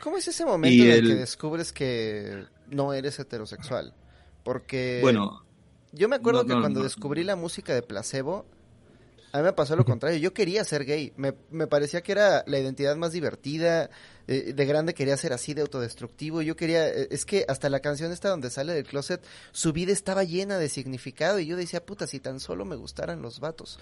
cómo 0.00 0.16
es 0.18 0.28
ese 0.28 0.44
momento 0.44 0.82
Y 0.82 0.84
en 0.84 0.90
el 0.90 0.98
el- 0.98 1.04
que 1.04 1.14
descubres 1.14 1.72
que 1.72 2.46
no 2.70 2.92
eres 2.92 3.18
heterosexual? 3.18 3.94
Porque 4.44 5.02
Bueno, 5.02 5.44
yo 5.92 6.08
me 6.08 6.16
acuerdo 6.16 6.42
no, 6.42 6.46
que 6.46 6.54
no, 6.54 6.60
cuando 6.60 6.80
no. 6.80 6.84
descubrí 6.84 7.24
la 7.24 7.36
música 7.36 7.74
de 7.74 7.82
Placebo, 7.82 8.46
a 9.32 9.38
mí 9.38 9.44
me 9.44 9.52
pasó 9.52 9.74
lo 9.76 9.84
contrario. 9.84 10.18
Yo 10.18 10.32
quería 10.34 10.62
ser 10.64 10.84
gay. 10.84 11.12
Me, 11.16 11.34
me 11.50 11.66
parecía 11.66 12.02
que 12.02 12.12
era 12.12 12.44
la 12.46 12.58
identidad 12.58 12.94
más 12.96 13.12
divertida. 13.12 13.88
eh, 14.28 14.52
de 14.54 14.66
grande 14.66 14.94
quería 14.94 15.16
ser 15.16 15.32
así 15.32 15.54
de 15.54 15.62
autodestructivo. 15.62 16.42
Yo 16.42 16.54
quería. 16.54 16.86
eh, 16.88 17.08
es 17.10 17.24
que 17.24 17.44
hasta 17.48 17.68
la 17.70 17.80
canción 17.80 18.12
esta 18.12 18.28
donde 18.28 18.50
sale 18.50 18.72
del 18.74 18.84
closet, 18.84 19.22
su 19.52 19.72
vida 19.72 19.92
estaba 19.92 20.22
llena 20.24 20.58
de 20.58 20.68
significado. 20.68 21.38
Y 21.40 21.46
yo 21.46 21.56
decía, 21.56 21.84
puta, 21.84 22.06
si 22.06 22.20
tan 22.20 22.40
solo 22.40 22.64
me 22.64 22.76
gustaran 22.76 23.22
los 23.22 23.40
vatos. 23.40 23.78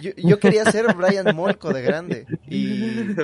Yo, 0.00 0.10
yo 0.16 0.38
quería 0.38 0.70
ser 0.70 0.94
Brian 0.94 1.34
Molko 1.34 1.72
de 1.72 1.80
grande. 1.82 2.26
Y, 2.48 3.14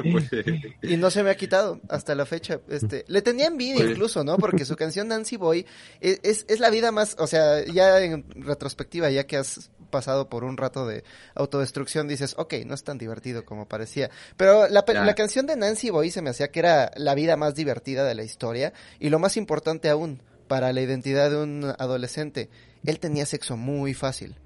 y 0.83 0.97
no 0.97 1.11
se 1.11 1.23
me 1.23 1.31
ha 1.31 1.37
quitado 1.37 1.81
hasta 1.89 2.15
la 2.15 2.25
fecha. 2.25 2.61
Este, 2.69 3.05
le 3.09 3.21
tenía 3.23 3.47
envidia 3.47 3.77
Pues- 3.77 3.91
incluso, 3.91 4.25
¿no? 4.25 4.39
Porque 4.39 4.65
su 4.65 4.75
canción 4.75 5.09
Nancy 5.09 5.37
Boy 5.37 5.67
es, 6.01 6.19
es, 6.23 6.45
es 6.49 6.61
la 6.61 6.71
vida 6.71 6.93
más, 6.93 7.15
o 7.19 7.27
sea, 7.27 7.65
ya 7.67 8.01
en 8.01 8.25
retrospectiva, 8.37 9.11
ya 9.11 9.27
que 9.27 9.37
has 9.37 9.71
pasado 9.91 10.29
por 10.29 10.45
un 10.45 10.57
rato 10.57 10.87
de 10.87 11.05
autodestrucción, 11.35 12.09
dices, 12.09 12.35
ok, 12.39 12.55
no 12.67 12.75
es 12.75 12.85
tan 12.85 12.99
divertido 12.99 13.45
como 13.45 13.67
parecía. 13.67 14.11
Pero 14.37 14.69
la, 14.69 14.85
la 14.87 15.15
canción 15.15 15.47
de 15.47 15.57
Nancy 15.57 15.91
Boy 15.91 16.11
se 16.11 16.23
me 16.23 16.31
hacía 16.31 16.51
que 16.51 16.61
era 16.61 16.91
la 16.97 17.15
vida 17.15 17.37
más 17.37 17.55
divertida 17.55 18.05
de 18.05 18.15
la 18.15 18.23
historia 18.23 18.73
y 18.99 19.11
lo 19.11 19.19
más 19.19 19.37
importante 19.37 19.89
aún 19.91 20.23
para 20.49 20.73
la 20.73 20.81
identidad 20.81 21.31
de 21.31 21.37
un 21.37 21.75
adolescente, 21.79 22.49
él 22.85 22.99
tenía 22.99 23.27
sexo 23.27 23.57
muy 23.57 23.95
fácil. 23.95 24.37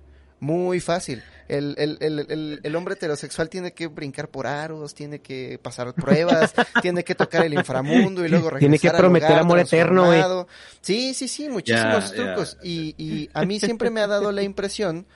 Muy 0.43 0.81
fácil. 0.81 1.23
El, 1.47 1.77
el, 1.79 1.99
el, 2.01 2.19
el, 2.29 2.61
el 2.65 2.77
hombre 2.77 2.95
heterosexual 2.95 3.49
tiene 3.49 3.75
que 3.75 3.87
brincar 3.87 4.29
por 4.29 4.49
aros, 4.49 4.93
tiene 4.93 5.21
que 5.21 5.61
pasar 5.63 5.95
pruebas, 5.95 6.53
tiene 6.83 7.05
que 7.05 7.15
tocar 7.15 7.45
el 7.47 7.55
inframundo 7.55 8.25
y 8.25 8.29
luego 8.29 8.51
regresar 8.51 8.59
Tiene 8.59 8.79
que 8.81 8.89
al 8.89 8.97
prometer 8.97 9.29
hogar 9.31 9.41
amor 9.43 9.59
eterno, 9.61 10.03
transformado. 10.09 10.49
Sí, 10.81 11.15
sí, 11.15 11.29
sí, 11.29 11.49
muchísimos 11.49 12.13
trucos. 12.13 12.59
Y, 12.61 12.97
y 12.99 13.31
a 13.35 13.45
mí 13.45 13.61
siempre 13.61 13.89
me 13.91 14.01
ha 14.01 14.09
dado 14.09 14.33
la 14.33 14.43
impresión, 14.43 15.07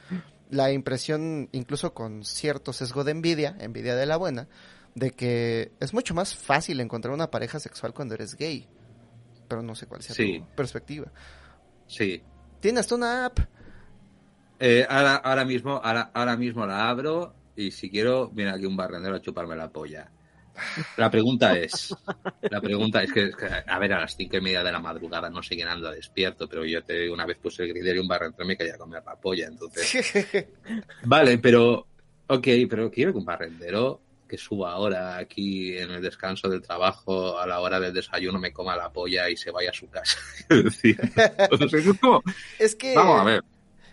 la 0.51 0.71
impresión 0.71 1.49
incluso 1.51 1.93
con 1.93 2.25
cierto 2.25 2.73
sesgo 2.73 3.03
de 3.03 3.11
envidia, 3.11 3.57
envidia 3.59 3.97
de 3.97 4.07
la 4.07 4.17
buena, 4.17 4.47
de 4.95 5.11
que 5.11 5.73
es 5.81 5.93
mucho 5.93 6.15
más 6.15 6.37
fácil 6.37 6.79
encontrar 6.79 7.13
una 7.13 7.33
pareja 7.33 7.59
sexual 7.59 7.93
cuando 7.93 8.15
eres 8.15 8.37
gay. 8.37 8.69
Pero 9.49 9.61
no 9.61 9.75
sé 9.75 9.87
cuál 9.87 10.03
sea 10.05 10.15
Sí. 10.15 10.39
tu 10.39 10.55
perspectiva. 10.55 11.11
Sí. 11.89 12.23
Tienes 12.61 12.83
hasta 12.83 12.95
una 12.95 13.27
app. 13.27 13.41
Eh, 14.59 14.87
ahora, 14.89 15.17
ahora 15.17 15.45
mismo, 15.45 15.81
ahora, 15.83 16.11
ahora 16.15 16.37
mismo 16.37 16.67
la 16.67 16.89
abro 16.89 17.35
y 17.57 17.71
si 17.71 17.91
quiero, 17.91 18.29
viene 18.29 18.51
aquí 18.53 18.65
un 18.67 18.77
barrendero 18.77 19.17
a 19.17 19.21
chuparme 19.21 19.57
la 19.57 19.69
polla. 19.71 20.11
La 20.97 21.11
pregunta 21.11 21.57
es, 21.59 21.95
la 22.41 22.63
pregunta 22.63 23.03
es 23.03 23.13
que, 23.13 23.25
es 23.25 23.37
que, 23.37 23.47
a 23.67 23.79
ver, 23.79 23.93
a 23.93 24.01
las 24.01 24.17
cinco 24.17 24.39
y 24.39 24.41
media 24.41 24.65
de 24.65 24.73
la 24.73 24.81
madrugada 24.81 25.29
no 25.29 25.43
sé 25.43 25.55
quién 25.55 25.69
anda 25.69 25.91
despierto, 25.91 26.49
pero 26.49 26.65
yo 26.65 26.83
te 26.83 27.11
una 27.11 27.27
vez 27.27 27.37
puse 27.37 27.65
el 27.65 27.69
gridero 27.75 27.97
y 27.97 28.01
un 28.01 28.09
barrendero 28.09 28.47
me 28.47 28.57
quería 28.57 28.79
comer 28.79 29.03
la 29.05 29.17
polla, 29.17 29.47
entonces. 29.49 30.49
Vale, 31.05 31.37
pero, 31.39 31.87
ok, 32.29 32.47
pero 32.71 32.91
quiero 32.91 33.13
que 33.13 33.19
un 33.19 33.25
barrendero 33.27 34.01
que 34.27 34.39
suba 34.39 34.73
ahora 34.73 35.19
aquí 35.19 35.77
en 35.77 35.91
el 35.91 36.03
descanso 36.03 36.49
del 36.49 36.63
trabajo 36.63 37.39
a 37.39 37.47
la 37.47 37.61
hora 37.61 37.79
del 37.79 37.93
desayuno 37.93 38.39
me 38.41 38.53
coma 38.53 38.75
la 38.77 38.91
polla 38.91 39.29
y 39.29 39.37
se 39.37 39.51
vaya 39.51 39.71
a 39.71 39.75
su 39.75 39.89
casa. 39.91 40.19
Es 40.49 40.65
decir, 40.65 40.99
o 41.51 41.57
sea, 41.69 41.79
es 41.81 41.99
como- 42.01 42.23
es 42.59 42.75
que... 42.75 42.95
vamos 42.95 43.21
a 43.21 43.25
ver. 43.25 43.45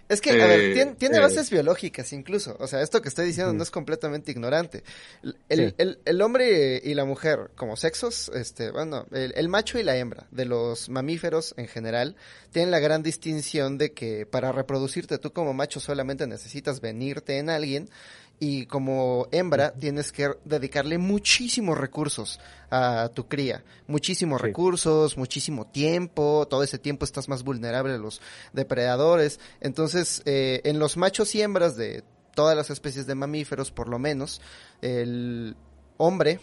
Es 0.10 0.20
que, 0.22 0.32
a 0.32 0.48
ver, 0.48 0.60
Eh, 0.60 0.74
tiene, 0.74 0.96
tiene 0.96 1.18
eh. 1.18 1.22
bases 1.22 1.50
biológicas 1.50 2.12
incluso. 2.14 2.56
O 2.60 2.68
sea, 2.68 2.82
esto 2.82 3.02
que 3.02 3.08
estoy 3.10 3.26
diciendo 3.26 3.54
Mm. 3.54 3.58
no 3.58 3.64
es 3.64 3.72
completamente 3.72 4.32
ignorante. 4.32 4.84
El, 5.24 5.38
el- 5.50 5.70
Sí. 5.70 5.76
el- 5.78 6.00
el 6.06 6.22
hombre 6.22 6.82
y 6.84 6.94
la 6.94 7.06
mujer 7.06 7.52
como 7.56 7.78
sexos, 7.78 8.30
este, 8.36 8.70
bueno, 8.72 9.06
el, 9.12 9.34
el 9.36 9.48
macho 9.50 9.80
y 9.80 9.84
la 9.84 9.96
hembra 9.96 10.28
de 10.32 10.46
los 10.46 10.90
mamíferos 10.90 11.54
en 11.58 11.68
general 11.68 12.16
tienen 12.52 12.70
la 12.72 12.80
gran 12.80 13.02
distinción 13.02 13.78
de 13.78 13.94
que 13.94 14.26
para 14.26 14.52
reproducirte 14.52 15.18
tú 15.18 15.32
como 15.32 15.54
macho 15.54 15.80
solamente 15.80 16.28
necesitas 16.28 16.82
venirte 16.82 17.38
en 17.38 17.50
alguien 17.50 17.90
y 18.40 18.66
como 18.66 19.28
hembra 19.32 19.72
tienes 19.74 20.12
que 20.12 20.32
dedicarle 20.44 20.98
muchísimos 20.98 21.78
recursos 21.78 22.40
a 22.70 23.10
tu 23.14 23.28
cría, 23.28 23.64
muchísimos 23.88 24.42
Sí. 24.42 24.48
recursos, 24.48 25.18
muchísimo 25.18 25.68
tiempo, 25.68 26.48
todo 26.50 26.64
ese 26.64 26.78
tiempo 26.78 27.06
estás 27.06 27.30
más 27.30 27.44
vulnerable 27.44 27.94
a 27.94 27.98
los 27.98 28.22
depredadores. 28.52 29.40
Entonces, 29.62 30.22
eh, 30.26 30.62
en 30.66 30.80
los 30.80 30.98
machos 30.98 31.34
y 31.36 31.42
hembras 31.42 31.78
de 31.78 32.04
todas 32.36 32.58
las 32.58 32.70
especies 32.70 33.06
de 33.06 33.16
mamíferos, 33.16 33.72
por 33.72 33.88
lo 33.88 34.00
menos, 34.00 34.42
el 34.82 35.56
hombre, 35.98 36.40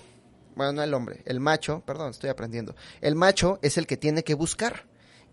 bueno, 0.55 0.73
no 0.73 0.83
el 0.83 0.94
hombre, 0.94 1.23
el 1.27 1.41
macho, 1.41 1.83
perdón, 1.85 2.10
estoy 2.10 2.31
aprendiendo, 2.31 2.75
el 3.01 3.15
macho 3.15 3.59
es 3.62 3.77
el 3.77 3.86
que 3.86 3.97
tiene 3.97 4.23
que 4.23 4.35
buscar 4.35 4.86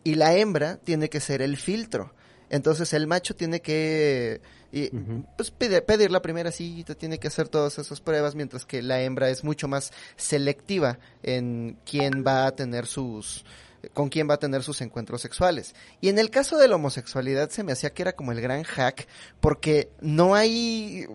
y 0.03 0.15
la 0.15 0.35
hembra 0.35 0.77
tiene 0.77 1.09
que 1.09 1.19
ser 1.19 1.41
el 1.41 1.57
filtro. 1.57 2.13
Entonces 2.49 2.93
el 2.93 3.07
macho 3.07 3.35
tiene 3.35 3.61
que 3.61 4.41
y, 4.71 4.89
pues, 5.37 5.51
pedir, 5.51 5.83
pedir 5.83 6.11
la 6.11 6.21
primera 6.21 6.51
cita, 6.51 6.95
tiene 6.95 7.19
que 7.19 7.27
hacer 7.27 7.47
todas 7.47 7.79
esas 7.79 8.01
pruebas, 8.01 8.35
mientras 8.35 8.65
que 8.65 8.81
la 8.81 9.01
hembra 9.01 9.29
es 9.29 9.43
mucho 9.43 9.67
más 9.67 9.91
selectiva 10.17 10.99
en 11.23 11.77
quién 11.85 12.23
va 12.25 12.47
a 12.47 12.55
tener 12.55 12.85
sus 12.85 13.45
con 13.93 14.09
quién 14.09 14.29
va 14.29 14.33
a 14.33 14.39
tener 14.39 14.63
sus 14.63 14.81
encuentros 14.81 15.21
sexuales. 15.21 15.75
Y 16.01 16.09
en 16.09 16.19
el 16.19 16.29
caso 16.29 16.57
de 16.57 16.67
la 16.67 16.75
homosexualidad 16.75 17.49
se 17.51 17.63
me 17.63 17.71
hacía 17.71 17.91
que 17.91 18.01
era 18.01 18.13
como 18.13 18.31
el 18.31 18.41
gran 18.41 18.63
hack, 18.63 19.07
porque 19.39 19.91
no 20.01 20.35
hay, 20.35 21.05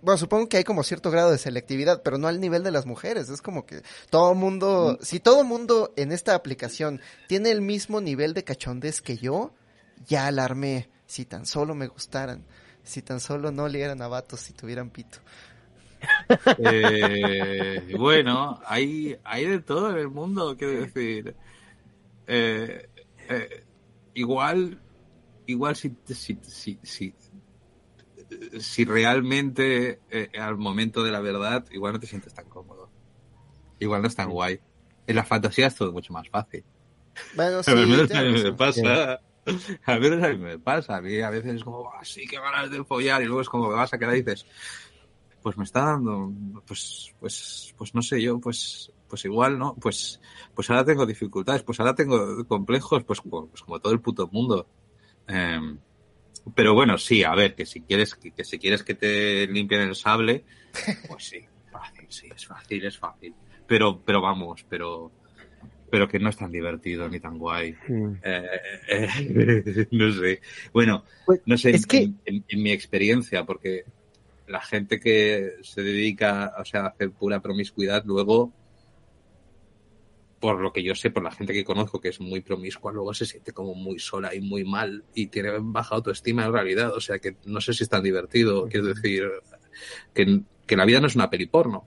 bueno, 0.00 0.16
supongo 0.16 0.48
que 0.48 0.56
hay 0.56 0.64
como 0.64 0.84
cierto 0.84 1.10
grado 1.10 1.30
de 1.30 1.38
selectividad, 1.38 2.02
pero 2.02 2.18
no 2.18 2.28
al 2.28 2.40
nivel 2.40 2.62
de 2.62 2.70
las 2.70 2.86
mujeres. 2.86 3.28
Es 3.28 3.42
como 3.42 3.66
que 3.66 3.82
todo 4.08 4.34
mundo, 4.34 4.98
si 5.02 5.20
todo 5.20 5.44
mundo 5.44 5.92
en 5.96 6.12
esta 6.12 6.34
aplicación 6.34 7.00
tiene 7.28 7.50
el 7.50 7.60
mismo 7.60 8.00
nivel 8.00 8.34
de 8.34 8.44
cachondez 8.44 9.02
que 9.02 9.18
yo, 9.18 9.52
ya 10.06 10.26
alarmé. 10.26 10.88
Si 11.06 11.24
tan 11.24 11.46
solo 11.46 11.74
me 11.74 11.88
gustaran, 11.88 12.44
si 12.82 13.02
tan 13.02 13.20
solo 13.20 13.50
no 13.50 13.68
lieran 13.68 14.00
a 14.02 14.08
vatos 14.08 14.40
si 14.40 14.52
tuvieran 14.52 14.90
pito. 14.90 15.18
Eh, 16.58 17.94
bueno, 17.98 18.60
hay, 18.64 19.16
hay 19.24 19.46
de 19.46 19.60
todo 19.60 19.90
en 19.90 19.98
el 19.98 20.08
mundo, 20.08 20.56
quiero 20.56 20.80
decir. 20.80 21.34
Eh, 22.26 22.88
eh, 23.28 23.64
igual, 24.14 24.80
igual 25.46 25.76
si, 25.76 25.94
si, 26.06 26.38
si, 26.42 26.78
si, 26.82 27.14
si 28.58 28.84
realmente 28.84 30.00
eh, 30.10 30.30
al 30.38 30.56
momento 30.56 31.02
de 31.02 31.12
la 31.12 31.20
verdad, 31.20 31.64
igual 31.72 31.94
no 31.94 32.00
te 32.00 32.06
sientes 32.06 32.34
tan 32.34 32.48
cómodo. 32.48 32.90
Igual 33.78 34.02
no 34.02 34.08
es 34.08 34.16
tan 34.16 34.30
guay. 34.30 34.60
En 35.06 35.16
la 35.16 35.24
fantasía 35.24 35.66
es 35.66 35.74
todo 35.74 35.92
mucho 35.92 36.12
más 36.12 36.28
fácil. 36.28 36.64
Bueno, 37.34 37.62
sí, 37.62 37.70
al 37.70 37.86
menos 37.86 38.10
a 38.10 38.14
tienes 38.14 38.32
mí 38.32 38.50
me 38.50 38.52
pasa. 38.52 39.20
A 39.86 39.98
mí 39.98 40.10
me 40.10 40.58
pasa. 40.58 40.96
A 40.96 41.00
mí 41.00 41.20
a 41.20 41.30
veces 41.30 41.54
es 41.56 41.64
como, 41.64 41.90
"Ah, 41.92 42.04
sí, 42.04 42.26
qué 42.26 42.36
ganas 42.36 42.70
de 42.70 42.84
follar. 42.84 43.22
Y 43.22 43.26
luego 43.26 43.40
es 43.40 43.48
como 43.48 43.68
que 43.68 43.74
vas 43.74 43.92
a 43.92 43.98
quedar 43.98 44.14
y 44.14 44.22
dices, 44.22 44.46
pues 45.42 45.56
me 45.56 45.64
está 45.64 45.84
dando, 45.84 46.32
pues, 46.66 47.12
pues, 47.18 47.74
pues 47.76 47.94
no 47.94 48.02
sé 48.02 48.22
yo, 48.22 48.38
pues, 48.38 48.92
pues 49.08 49.24
igual, 49.24 49.58
¿no? 49.58 49.74
Pues, 49.74 50.20
pues 50.54 50.70
ahora 50.70 50.84
tengo 50.84 51.04
dificultades, 51.04 51.62
pues 51.62 51.80
ahora 51.80 51.94
tengo 51.94 52.46
complejos, 52.46 53.02
pues, 53.04 53.20
pues 53.22 53.62
como 53.62 53.80
todo 53.80 53.92
el 53.92 54.00
puto 54.00 54.28
mundo. 54.28 54.66
Em, 55.26 55.78
pero 56.54 56.74
bueno, 56.74 56.96
sí, 56.96 57.24
a 57.24 57.34
ver, 57.34 57.54
que 57.54 57.66
si 57.66 57.82
quieres, 57.82 58.14
que, 58.14 58.30
que 58.30 58.44
si 58.44 58.58
quieres 58.58 58.82
que 58.84 58.94
te 58.94 59.46
limpien 59.48 59.82
el 59.82 59.94
sable, 59.96 60.44
pues 61.08 61.24
sí, 61.24 61.44
fácil, 61.70 62.06
sí, 62.08 62.28
es 62.34 62.46
fácil, 62.46 62.84
es 62.84 62.98
fácil. 62.98 63.34
Pero, 63.66 64.00
pero 64.04 64.20
vamos, 64.20 64.64
pero, 64.68 65.10
pero 65.92 66.08
que 66.08 66.18
no 66.18 66.30
es 66.30 66.38
tan 66.38 66.50
divertido 66.50 67.06
ni 67.06 67.20
tan 67.20 67.36
guay. 67.36 67.76
Mm. 67.86 68.12
Eh, 68.24 68.46
eh, 68.88 69.86
no 69.90 70.10
sé. 70.10 70.40
Bueno, 70.72 71.04
Pues, 71.26 71.42
no 71.44 71.58
sé, 71.58 71.68
es 71.72 71.86
que- 71.86 71.98
en, 71.98 72.18
en- 72.24 72.44
en 72.48 72.62
mi 72.62 72.72
experiencia, 72.72 73.44
porque 73.44 73.84
la 74.46 74.62
gente 74.62 74.98
que 74.98 75.56
se 75.60 75.82
dedica, 75.82 76.54
o 76.58 76.64
sea, 76.64 76.84
a 76.84 76.86
hacer 76.88 77.10
pura 77.10 77.40
promiscuidad, 77.42 78.04
luego, 78.06 78.54
por 80.40 80.60
lo 80.62 80.72
que 80.72 80.82
yo 80.82 80.94
sé, 80.94 81.10
por 81.10 81.22
la 81.22 81.30
gente 81.30 81.52
que 81.52 81.62
conozco 81.62 82.00
que 82.00 82.08
es 82.08 82.20
muy 82.22 82.40
promiscua, 82.40 82.90
luego 82.90 83.12
se 83.12 83.26
siente 83.26 83.52
como 83.52 83.74
muy 83.74 83.98
sola 83.98 84.34
y 84.34 84.40
muy 84.40 84.64
mal 84.64 85.04
y 85.14 85.26
tiene 85.26 85.50
baja 85.60 85.94
autoestima 85.96 86.46
en 86.46 86.54
realidad. 86.54 86.94
O 86.96 87.00
sea, 87.02 87.18
que 87.18 87.36
no 87.44 87.60
sé 87.60 87.74
si 87.74 87.84
es 87.84 87.90
tan 87.90 88.02
divertido. 88.02 88.66
Quiero 88.66 88.86
decir, 88.94 89.24
que, 90.14 90.40
que 90.66 90.76
la 90.76 90.86
vida 90.86 91.00
no 91.00 91.06
es 91.06 91.16
una 91.16 91.28
peli 91.28 91.44
porno. 91.46 91.86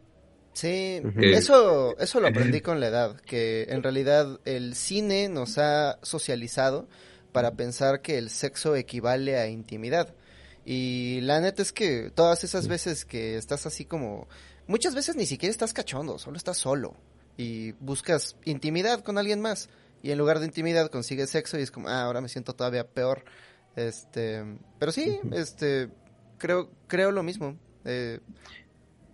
Sí, 0.55 1.01
eso, 1.17 1.97
eso 1.99 2.21
lo 2.21 2.29
aprendí 2.29 2.61
con 2.61 2.79
la 2.79 2.87
edad, 2.87 3.19
que 3.19 3.63
en 3.67 3.83
realidad 3.83 4.39
el 4.45 4.73
cine 4.75 5.27
nos 5.27 5.57
ha 5.57 5.99
socializado 6.01 6.87
para 7.33 7.55
pensar 7.55 8.01
que 8.01 8.17
el 8.17 8.29
sexo 8.29 8.73
equivale 8.77 9.37
a 9.37 9.49
intimidad. 9.49 10.15
Y 10.63 11.19
la 11.21 11.41
neta 11.41 11.61
es 11.61 11.73
que 11.73 12.09
todas 12.09 12.45
esas 12.45 12.69
veces 12.69 13.03
que 13.03 13.35
estás 13.35 13.65
así 13.65 13.83
como, 13.83 14.29
muchas 14.65 14.95
veces 14.95 15.17
ni 15.17 15.25
siquiera 15.25 15.51
estás 15.51 15.73
cachondo, 15.73 16.17
solo 16.17 16.37
estás 16.37 16.55
solo 16.55 16.95
y 17.35 17.73
buscas 17.73 18.37
intimidad 18.45 19.01
con 19.03 19.17
alguien 19.17 19.41
más. 19.41 19.67
Y 20.03 20.11
en 20.11 20.17
lugar 20.17 20.39
de 20.39 20.45
intimidad 20.45 20.89
consigues 20.89 21.31
sexo 21.31 21.59
y 21.59 21.63
es 21.63 21.71
como, 21.71 21.89
ah, 21.89 22.03
ahora 22.03 22.21
me 22.21 22.29
siento 22.29 22.53
todavía 22.55 22.87
peor. 22.87 23.25
Este, 23.75 24.41
pero 24.79 24.93
sí, 24.93 25.19
este, 25.33 25.89
creo, 26.37 26.71
creo 26.87 27.11
lo 27.11 27.23
mismo. 27.23 27.57
Eh, 27.83 28.21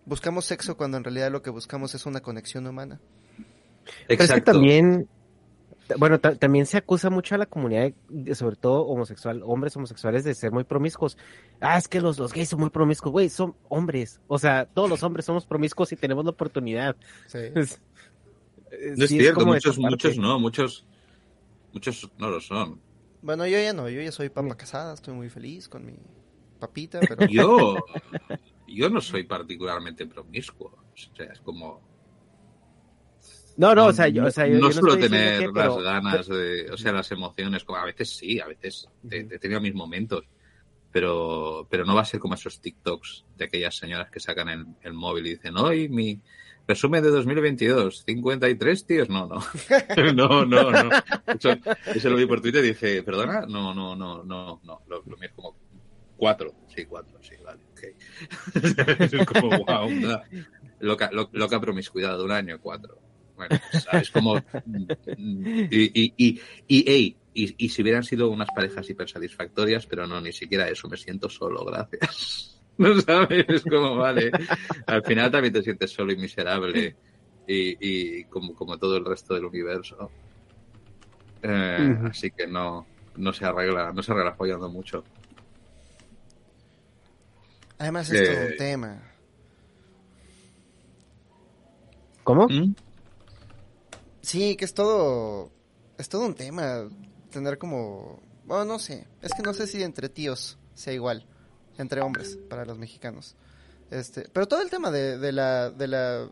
buscamos 0.05 0.45
sexo 0.45 0.77
cuando 0.77 0.97
en 0.97 1.03
realidad 1.03 1.31
lo 1.31 1.41
que 1.41 1.49
buscamos 1.49 1.93
es 1.95 2.05
una 2.05 2.21
conexión 2.21 2.67
humana. 2.67 2.99
Pero 4.07 4.23
es 4.23 4.31
que 4.31 4.41
también, 4.41 5.07
bueno, 5.97 6.19
ta- 6.19 6.35
también 6.35 6.65
se 6.65 6.77
acusa 6.77 7.09
mucho 7.09 7.35
a 7.35 7.37
la 7.37 7.45
comunidad, 7.45 7.91
de- 8.09 8.35
sobre 8.35 8.55
todo 8.55 8.83
homosexual, 8.85 9.41
hombres 9.43 9.75
homosexuales, 9.75 10.23
de 10.23 10.33
ser 10.35 10.51
muy 10.51 10.63
promiscuos. 10.63 11.17
Ah, 11.59 11.77
es 11.77 11.87
que 11.87 11.99
los, 12.01 12.17
los 12.19 12.31
gays 12.33 12.49
son 12.49 12.59
muy 12.59 12.69
promiscuos, 12.69 13.11
güey, 13.11 13.29
son 13.29 13.55
hombres. 13.69 14.19
O 14.27 14.37
sea, 14.39 14.65
todos 14.65 14.89
los 14.89 15.03
hombres 15.03 15.25
somos 15.25 15.45
promiscuos 15.45 15.91
y 15.91 15.95
tenemos 15.95 16.23
la 16.25 16.31
oportunidad. 16.31 16.95
Es- 17.33 17.79
No 18.97 19.03
es 19.03 19.09
sí, 19.09 19.17
cierto, 19.19 19.45
muchos, 19.45 19.77
muchos 19.77 20.17
no, 20.17 20.39
muchos, 20.39 20.85
muchos 21.73 22.09
no 22.17 22.29
lo 22.29 22.39
son. 22.39 22.79
Bueno, 23.21 23.45
yo 23.45 23.59
ya 23.59 23.73
no, 23.73 23.89
yo 23.89 24.01
ya 24.01 24.11
soy 24.13 24.29
papa 24.29 24.55
casada, 24.55 24.93
estoy 24.93 25.13
muy 25.13 25.29
feliz 25.29 25.67
con 25.67 25.85
mi 25.85 25.93
papita, 26.57 26.99
pero 27.09 27.27
Yo, 27.27 27.75
yo 28.75 28.89
no 28.89 29.01
soy 29.01 29.23
particularmente 29.23 30.05
promiscuo. 30.07 30.67
O 30.93 31.15
sea, 31.15 31.27
es 31.27 31.39
como. 31.39 31.81
No, 33.57 33.75
no, 33.75 33.87
o 33.87 33.93
sea, 33.93 34.07
yo, 34.07 34.25
o 34.25 34.31
sea, 34.31 34.47
yo- 34.47 34.55
no 34.59 34.67
no 34.67 34.71
suelo 34.71 34.97
tener 34.97 35.39
que, 35.39 35.45
las 35.47 35.53
pero- 35.53 35.81
ganas 35.81 36.27
de, 36.27 36.71
o 36.71 36.77
sea, 36.77 36.93
las 36.93 37.11
emociones, 37.11 37.63
como 37.63 37.77
a 37.79 37.85
veces 37.85 38.09
sí, 38.15 38.39
a 38.39 38.47
veces 38.47 38.87
he, 39.09 39.23
tenido 39.39 39.59
mis 39.61 39.73
momentos, 39.75 40.23
pero, 40.91 41.67
pero 41.69 41.85
no 41.85 41.93
va 41.95 42.01
a 42.01 42.05
ser 42.05 42.19
como 42.19 42.33
esos 42.35 42.59
TikToks 42.61 43.25
de 43.37 43.45
aquellas 43.45 43.75
señoras 43.75 44.09
que 44.09 44.19
sacan 44.19 44.49
el, 44.49 44.65
el 44.81 44.93
móvil 44.93 45.27
y 45.27 45.31
dicen, 45.31 45.57
hoy 45.57 45.89
mi 45.89 46.19
resumen 46.67 47.03
de 47.03 47.09
2022, 47.09 48.03
53 48.05 48.85
tíos, 48.85 49.09
no, 49.09 49.27
no, 49.27 49.39
no, 50.13 50.45
no, 50.45 50.71
no. 50.71 50.89
Eso, 51.27 51.49
eso 51.93 52.09
lo 52.09 52.15
vi 52.15 52.25
por 52.25 52.41
Twitter 52.41 52.63
y 52.63 52.69
dije, 52.69 53.03
perdona, 53.03 53.41
no, 53.41 53.73
no, 53.73 53.95
no, 53.95 54.23
no, 54.23 54.61
no, 54.63 54.81
lo, 54.87 55.03
lo 55.05 55.17
mío 55.17 55.27
es 55.29 55.33
como 55.35 55.55
cuatro, 56.17 56.53
sí, 56.73 56.85
cuatro, 56.85 57.19
sí, 57.21 57.35
vale. 57.43 57.59
es 59.11 59.25
como, 59.25 59.65
wow, 59.65 59.87
una 59.89 60.23
loca, 60.79 61.09
lo- 61.11 61.29
loca 61.33 61.59
promiscuidad 61.61 62.17
de 62.17 62.23
un 62.23 62.31
año, 62.31 62.59
cuatro. 62.59 63.01
Bueno, 63.35 63.57
¿sabes? 63.75 64.11
Como... 64.11 64.45
Y, 65.15 65.83
y, 65.83 66.13
y, 66.17 66.41
y, 66.67 66.89
ey, 66.91 67.19
y, 67.33 67.65
y 67.65 67.69
si 67.69 67.81
hubieran 67.81 68.03
sido 68.03 68.29
unas 68.29 68.51
parejas 68.51 68.89
hiper 68.89 69.09
satisfactorias, 69.09 69.87
pero 69.87 70.07
no, 70.07 70.21
ni 70.21 70.33
siquiera 70.33 70.69
eso, 70.69 70.87
me 70.89 70.97
siento 70.97 71.29
solo, 71.29 71.65
gracias. 71.65 72.47
No 72.77 72.99
sabes, 73.01 73.45
es 73.49 73.63
como, 73.65 73.97
vale, 73.97 74.33
al 74.87 75.03
final 75.03 75.29
también 75.29 75.53
te 75.53 75.61
sientes 75.61 75.91
solo 75.93 76.13
y 76.13 76.17
miserable 76.17 76.97
y, 77.45 78.19
y 78.21 78.25
como, 78.27 78.55
como 78.55 78.79
todo 78.79 78.97
el 78.97 79.05
resto 79.05 79.35
del 79.35 79.45
universo. 79.45 80.15
Eh, 81.41 81.97
Ujú. 81.99 82.07
Así 82.09 82.31
que 82.31 82.47
no, 82.47 82.89
no 83.15 83.33
se 83.33 83.45
arregla, 83.45 83.91
no 83.93 84.03
se 84.03 84.11
arregla 84.11 84.35
follando 84.35 84.69
mucho. 84.69 85.07
Además 87.81 88.11
es 88.11 88.29
todo 88.29 88.41
Eh. 88.43 88.47
un 88.51 88.57
tema. 88.57 89.01
¿Cómo? 92.23 92.47
¿Mm? 92.47 92.75
Sí, 94.21 94.55
que 94.55 94.65
es 94.65 94.73
todo, 94.75 95.49
es 95.97 96.07
todo 96.07 96.27
un 96.27 96.35
tema. 96.35 96.87
Tener 97.31 97.57
como, 97.57 98.21
bueno, 98.45 98.65
no 98.65 98.77
sé, 98.77 99.07
es 99.23 99.33
que 99.33 99.41
no 99.41 99.53
sé 99.55 99.65
si 99.65 99.81
entre 99.81 100.09
tíos 100.09 100.59
sea 100.75 100.93
igual, 100.93 101.25
entre 101.79 102.01
hombres, 102.01 102.37
para 102.49 102.65
los 102.65 102.77
mexicanos. 102.77 103.35
Este, 103.91 104.25
pero 104.31 104.47
todo 104.47 104.61
el 104.61 104.69
tema 104.69 104.89
de, 104.89 105.17
de 105.17 105.33
la, 105.33 105.69
de 105.69 105.87
la, 105.87 106.29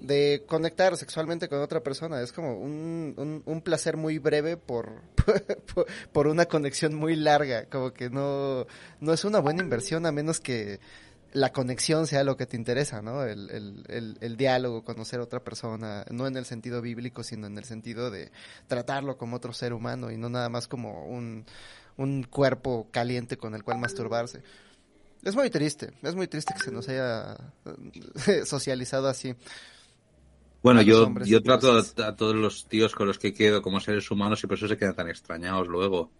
de 0.00 0.44
conectar 0.48 0.96
sexualmente 0.96 1.46
con 1.46 1.60
otra 1.60 1.82
persona 1.82 2.22
es 2.22 2.32
como 2.32 2.58
un, 2.58 3.42
un, 3.44 3.60
placer 3.60 3.98
muy 3.98 4.18
breve 4.18 4.56
por, 4.56 5.02
por, 5.74 5.86
por 6.12 6.26
una 6.26 6.46
conexión 6.46 6.94
muy 6.94 7.14
larga, 7.14 7.66
como 7.66 7.92
que 7.92 8.08
no, 8.08 8.66
no 9.00 9.12
es 9.12 9.26
una 9.26 9.38
buena 9.38 9.62
inversión 9.62 10.06
a 10.06 10.12
menos 10.12 10.40
que 10.40 10.80
la 11.34 11.52
conexión 11.52 12.06
sea 12.06 12.24
lo 12.24 12.38
que 12.38 12.46
te 12.46 12.56
interesa, 12.56 13.02
¿no? 13.02 13.22
El, 13.22 13.50
el, 13.50 13.84
el, 13.88 14.18
el 14.22 14.36
diálogo, 14.38 14.82
conocer 14.82 15.20
a 15.20 15.24
otra 15.24 15.44
persona, 15.44 16.06
no 16.10 16.26
en 16.26 16.38
el 16.38 16.46
sentido 16.46 16.80
bíblico, 16.80 17.22
sino 17.22 17.46
en 17.46 17.58
el 17.58 17.64
sentido 17.64 18.10
de 18.10 18.32
tratarlo 18.66 19.18
como 19.18 19.36
otro 19.36 19.52
ser 19.52 19.74
humano 19.74 20.10
y 20.10 20.16
no 20.16 20.30
nada 20.30 20.48
más 20.48 20.68
como 20.68 21.04
un, 21.04 21.44
un 21.98 22.22
cuerpo 22.22 22.88
caliente 22.90 23.36
con 23.36 23.54
el 23.54 23.62
cual 23.62 23.78
masturbarse. 23.78 24.42
Es 25.22 25.34
muy 25.34 25.50
triste, 25.50 25.92
es 26.02 26.14
muy 26.14 26.28
triste 26.28 26.54
que 26.54 26.60
se 26.60 26.70
nos 26.70 26.88
haya 26.88 27.36
eh, 28.26 28.44
socializado 28.44 29.08
así. 29.08 29.34
Bueno, 30.62 30.82
yo, 30.82 31.06
hombres 31.06 31.28
yo 31.28 31.38
y 31.38 31.42
trato 31.42 31.72
a, 31.72 32.06
a 32.06 32.16
todos 32.16 32.34
los 32.34 32.66
tíos 32.66 32.94
con 32.94 33.06
los 33.06 33.18
que 33.18 33.32
quedo 33.32 33.62
como 33.62 33.80
seres 33.80 34.10
humanos 34.10 34.42
y 34.42 34.46
por 34.46 34.56
eso 34.56 34.68
se 34.68 34.76
quedan 34.76 34.94
tan 34.96 35.08
extrañados 35.08 35.68
luego. 35.68 36.10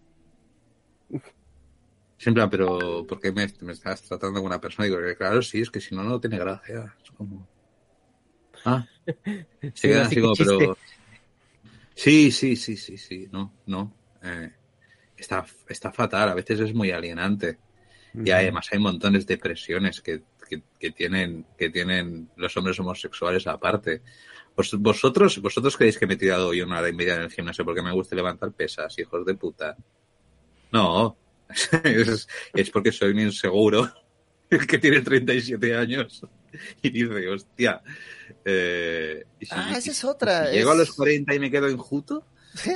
Siempre, 2.18 2.46
pero 2.48 3.06
¿por 3.06 3.20
qué 3.20 3.30
me, 3.32 3.46
me 3.60 3.72
estás 3.72 4.02
tratando 4.02 4.40
como 4.40 4.46
una 4.46 4.60
persona? 4.60 4.86
Digo, 4.86 4.98
que 5.00 5.16
claro, 5.16 5.40
sí, 5.42 5.60
es 5.60 5.70
que 5.70 5.80
si 5.80 5.94
no, 5.94 6.02
no 6.02 6.20
tiene 6.20 6.38
gracia. 6.38 6.96
Es 7.02 7.10
como... 7.12 7.46
Ah, 8.64 8.84
se 9.24 9.72
Sí, 9.74 9.88
quedan 9.88 10.06
así 10.06 10.20
como, 10.20 10.34
pero... 10.34 10.76
Sí, 11.94 12.30
sí, 12.30 12.56
sí, 12.56 12.76
sí, 12.76 12.96
sí, 12.96 13.28
no, 13.30 13.52
no. 13.66 13.92
Eh, 14.22 14.52
está, 15.16 15.44
está 15.68 15.92
fatal, 15.92 16.28
a 16.28 16.34
veces 16.34 16.60
es 16.60 16.74
muy 16.74 16.90
alienante. 16.90 17.58
Y 18.14 18.30
además 18.30 18.68
hay 18.72 18.78
montones 18.78 19.26
de 19.26 19.38
presiones 19.38 20.00
que, 20.00 20.22
que, 20.48 20.62
que 20.78 20.90
tienen, 20.92 21.46
que 21.58 21.70
tienen 21.70 22.30
los 22.36 22.56
hombres 22.56 22.78
homosexuales 22.80 23.46
aparte. 23.46 24.02
Vos- 24.56 24.74
vosotros, 24.78 25.38
vosotros 25.40 25.76
creéis 25.76 25.98
que 25.98 26.06
me 26.06 26.14
he 26.14 26.16
tirado 26.16 26.48
hoy 26.48 26.60
una 26.62 26.78
hora 26.78 26.88
y 26.88 26.92
media 26.92 27.16
en 27.16 27.22
el 27.22 27.30
gimnasio 27.30 27.64
porque 27.64 27.82
me 27.82 27.92
gusta 27.92 28.16
levantar 28.16 28.52
pesas, 28.52 28.98
hijos 28.98 29.24
de 29.26 29.34
puta. 29.34 29.76
No, 30.72 31.16
es, 31.84 32.28
es 32.54 32.70
porque 32.70 32.92
soy 32.92 33.10
un 33.12 33.20
inseguro 33.20 33.90
que 34.68 34.78
tiene 34.78 35.00
37 35.00 35.74
años 35.76 36.22
y 36.82 36.90
dice, 36.90 37.28
hostia. 37.28 37.82
Eh, 38.44 39.24
¿y 39.40 39.46
si- 39.46 39.52
Ah, 39.54 39.74
esa 39.76 39.90
es 39.90 40.04
otra, 40.04 40.46
si 40.46 40.56
llego 40.56 40.70
a 40.70 40.74
los 40.74 40.92
40 40.92 41.34
y 41.34 41.38
me 41.40 41.50
quedo 41.50 41.68
enjuto? 41.68 42.26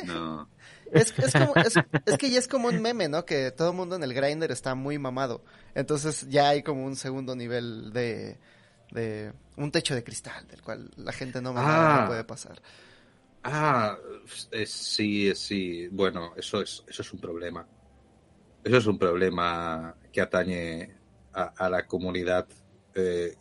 No. 0.05 0.49
Es, 0.93 1.19
es, 1.19 1.33
como, 1.33 1.55
es, 1.57 1.75
es 2.07 2.19
que 2.19 2.31
ya 2.31 2.39
es 2.39 2.49
como 2.49 2.69
un 2.69 2.81
meme, 2.83 3.09
¿no? 3.09 3.25
Que 3.25 3.51
todo 3.51 3.71
el 3.71 3.77
mundo 3.77 3.97
en 3.97 4.03
el 4.03 4.15
grinder 4.15 4.51
está 4.51 4.75
muy 4.75 4.99
mamado. 4.99 5.43
Entonces 5.75 6.27
ya 6.29 6.51
hay 6.51 6.63
como 6.63 6.85
un 6.85 6.97
segundo 6.97 7.35
nivel 7.35 7.93
de, 7.93 8.39
de 8.91 9.33
un 9.57 9.71
techo 9.73 9.95
de 9.95 10.05
cristal, 10.05 10.47
del 10.49 10.63
cual 10.63 10.91
la 10.97 11.13
gente 11.13 11.41
no 11.41 11.55
Ah. 11.57 12.01
no 12.03 12.07
puede 12.09 12.25
pasar. 12.25 12.61
Ah, 13.45 13.97
eh, 14.53 14.67
sí, 14.67 15.33
sí. 15.35 15.89
Bueno, 15.91 16.33
eso 16.37 16.63
es, 16.63 16.85
eso 16.87 17.03
es 17.03 17.13
un 17.13 17.21
problema. 17.21 17.67
Eso 18.63 18.77
es 18.77 18.87
un 18.87 18.99
problema 18.99 19.95
que 20.13 20.21
atañe 20.21 20.95
a, 21.33 21.43
a 21.57 21.69
la 21.71 21.87
comunidad 21.87 22.47
eh, 22.95 23.35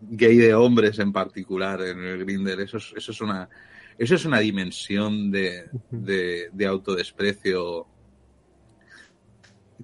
gay 0.00 0.36
de 0.36 0.54
hombres 0.54 0.98
en 0.98 1.12
particular 1.12 1.80
en 1.82 2.04
el 2.04 2.18
Grinder. 2.24 2.60
Eso 2.60 2.76
es, 2.76 2.92
eso 2.96 3.12
es 3.12 3.20
una, 3.20 3.48
eso 3.98 4.14
es 4.14 4.24
una 4.24 4.38
dimensión 4.38 5.30
de, 5.30 5.68
de, 5.90 6.48
de 6.52 6.66
autodesprecio. 6.66 7.86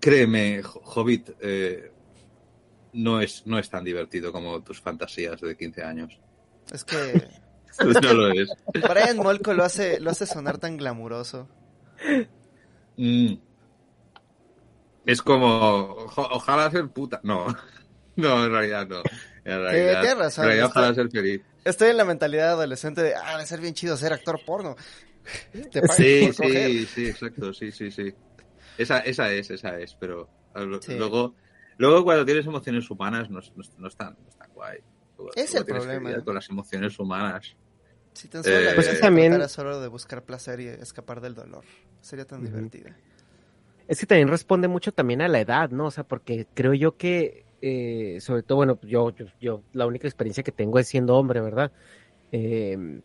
Créeme, 0.00 0.60
Ho- 0.62 0.80
Hobbit, 0.84 1.30
eh, 1.40 1.90
no 2.94 3.20
es, 3.20 3.46
no 3.46 3.58
es 3.58 3.68
tan 3.70 3.84
divertido 3.84 4.32
como 4.32 4.62
tus 4.62 4.80
fantasías 4.80 5.40
de 5.40 5.56
15 5.56 5.82
años. 5.82 6.18
Es 6.72 6.84
que 6.84 7.28
No 8.02 8.12
lo 8.12 8.30
es. 8.30 8.48
Brian 8.72 9.16
Molko 9.16 9.52
lo 9.52 9.64
hace, 9.64 9.98
lo 9.98 10.10
hace 10.10 10.26
sonar 10.26 10.58
tan 10.58 10.76
glamuroso. 10.76 11.48
Mm. 12.96 13.34
Es 15.06 15.20
como, 15.22 15.46
"Ojo- 16.06 16.28
ojalá 16.30 16.70
ser 16.70 16.88
puta. 16.88 17.20
No, 17.24 17.46
no, 18.16 18.44
en 18.44 18.50
realidad 18.50 18.86
no. 18.86 19.02
En 19.44 19.60
realidad, 19.60 20.00
tienes 20.00 20.18
razón, 20.18 20.44
en 20.44 20.48
realidad 20.48 20.68
está- 20.68 20.80
ojalá 20.80 20.94
ser 20.94 21.10
feliz. 21.10 21.42
Estoy 21.64 21.90
en 21.90 21.96
la 21.96 22.04
mentalidad 22.04 22.50
adolescente 22.50 23.02
de, 23.02 23.14
ah, 23.14 23.38
de 23.38 23.46
ser 23.46 23.60
bien 23.60 23.74
chido 23.74 23.96
ser 23.96 24.12
actor 24.12 24.40
porno. 24.44 24.76
Te 25.52 25.86
Sí, 25.88 26.26
por 26.36 26.46
coger. 26.46 26.70
sí, 26.70 26.86
sí, 26.86 27.06
exacto, 27.08 27.52
sí, 27.54 27.72
sí, 27.72 27.90
sí. 27.90 28.14
Esa, 28.78 28.98
esa 29.00 29.32
es, 29.32 29.50
esa 29.50 29.78
es, 29.78 29.94
pero 29.94 30.28
a 30.54 30.60
lo- 30.60 30.80
Sí. 30.82 30.94
luego, 30.96 31.34
luego 31.78 32.04
cuando 32.04 32.24
tienes 32.24 32.46
emociones 32.46 32.90
humanas 32.90 33.30
no, 33.30 33.38
es- 33.40 33.52
no, 33.56 33.62
no 33.78 33.88
es 33.88 33.96
tan, 33.96 34.16
no 34.22 34.28
es 34.28 34.36
tan 34.36 34.50
guay. 34.52 34.78
Luego- 35.16 35.32
Es 35.36 35.54
el 35.54 35.64
problema. 35.64 36.08
lidiar 36.08 36.24
Con 36.24 36.34
las 36.34 36.48
emociones 36.50 36.98
humanas. 36.98 37.54
Si 38.14 38.28
tan 38.28 38.44
solo 38.44 38.54
la 38.56 38.60
Eh, 38.60 38.64
vida 38.72 38.74
Pues 38.76 39.00
también- 39.00 39.48
solo 39.48 39.80
de 39.80 39.88
buscar 39.88 40.22
placer 40.22 40.60
y 40.60 40.68
escapar 40.68 41.20
del 41.20 41.34
dolor, 41.34 41.64
sería 42.00 42.24
tan 42.24 42.40
Ujú. 42.40 42.48
divertida. 42.48 42.96
Es 43.88 44.00
que 44.00 44.06
también 44.06 44.28
responde 44.28 44.68
mucho 44.68 44.92
también 44.92 45.20
a 45.20 45.28
la 45.28 45.40
edad, 45.40 45.70
¿no? 45.70 45.86
O 45.86 45.90
sea, 45.90 46.04
porque 46.04 46.46
creo 46.54 46.74
yo 46.74 46.96
que, 46.96 47.44
eh, 47.66 48.20
sobre 48.20 48.42
todo, 48.42 48.56
bueno, 48.56 48.78
yo, 48.82 49.10
yo, 49.14 49.26
yo, 49.40 49.62
la 49.72 49.86
única 49.86 50.06
experiencia 50.06 50.42
que 50.44 50.52
tengo 50.52 50.78
es 50.78 50.86
siendo 50.88 51.16
hombre, 51.16 51.40
¿verdad? 51.40 51.72
Eh, 52.32 53.00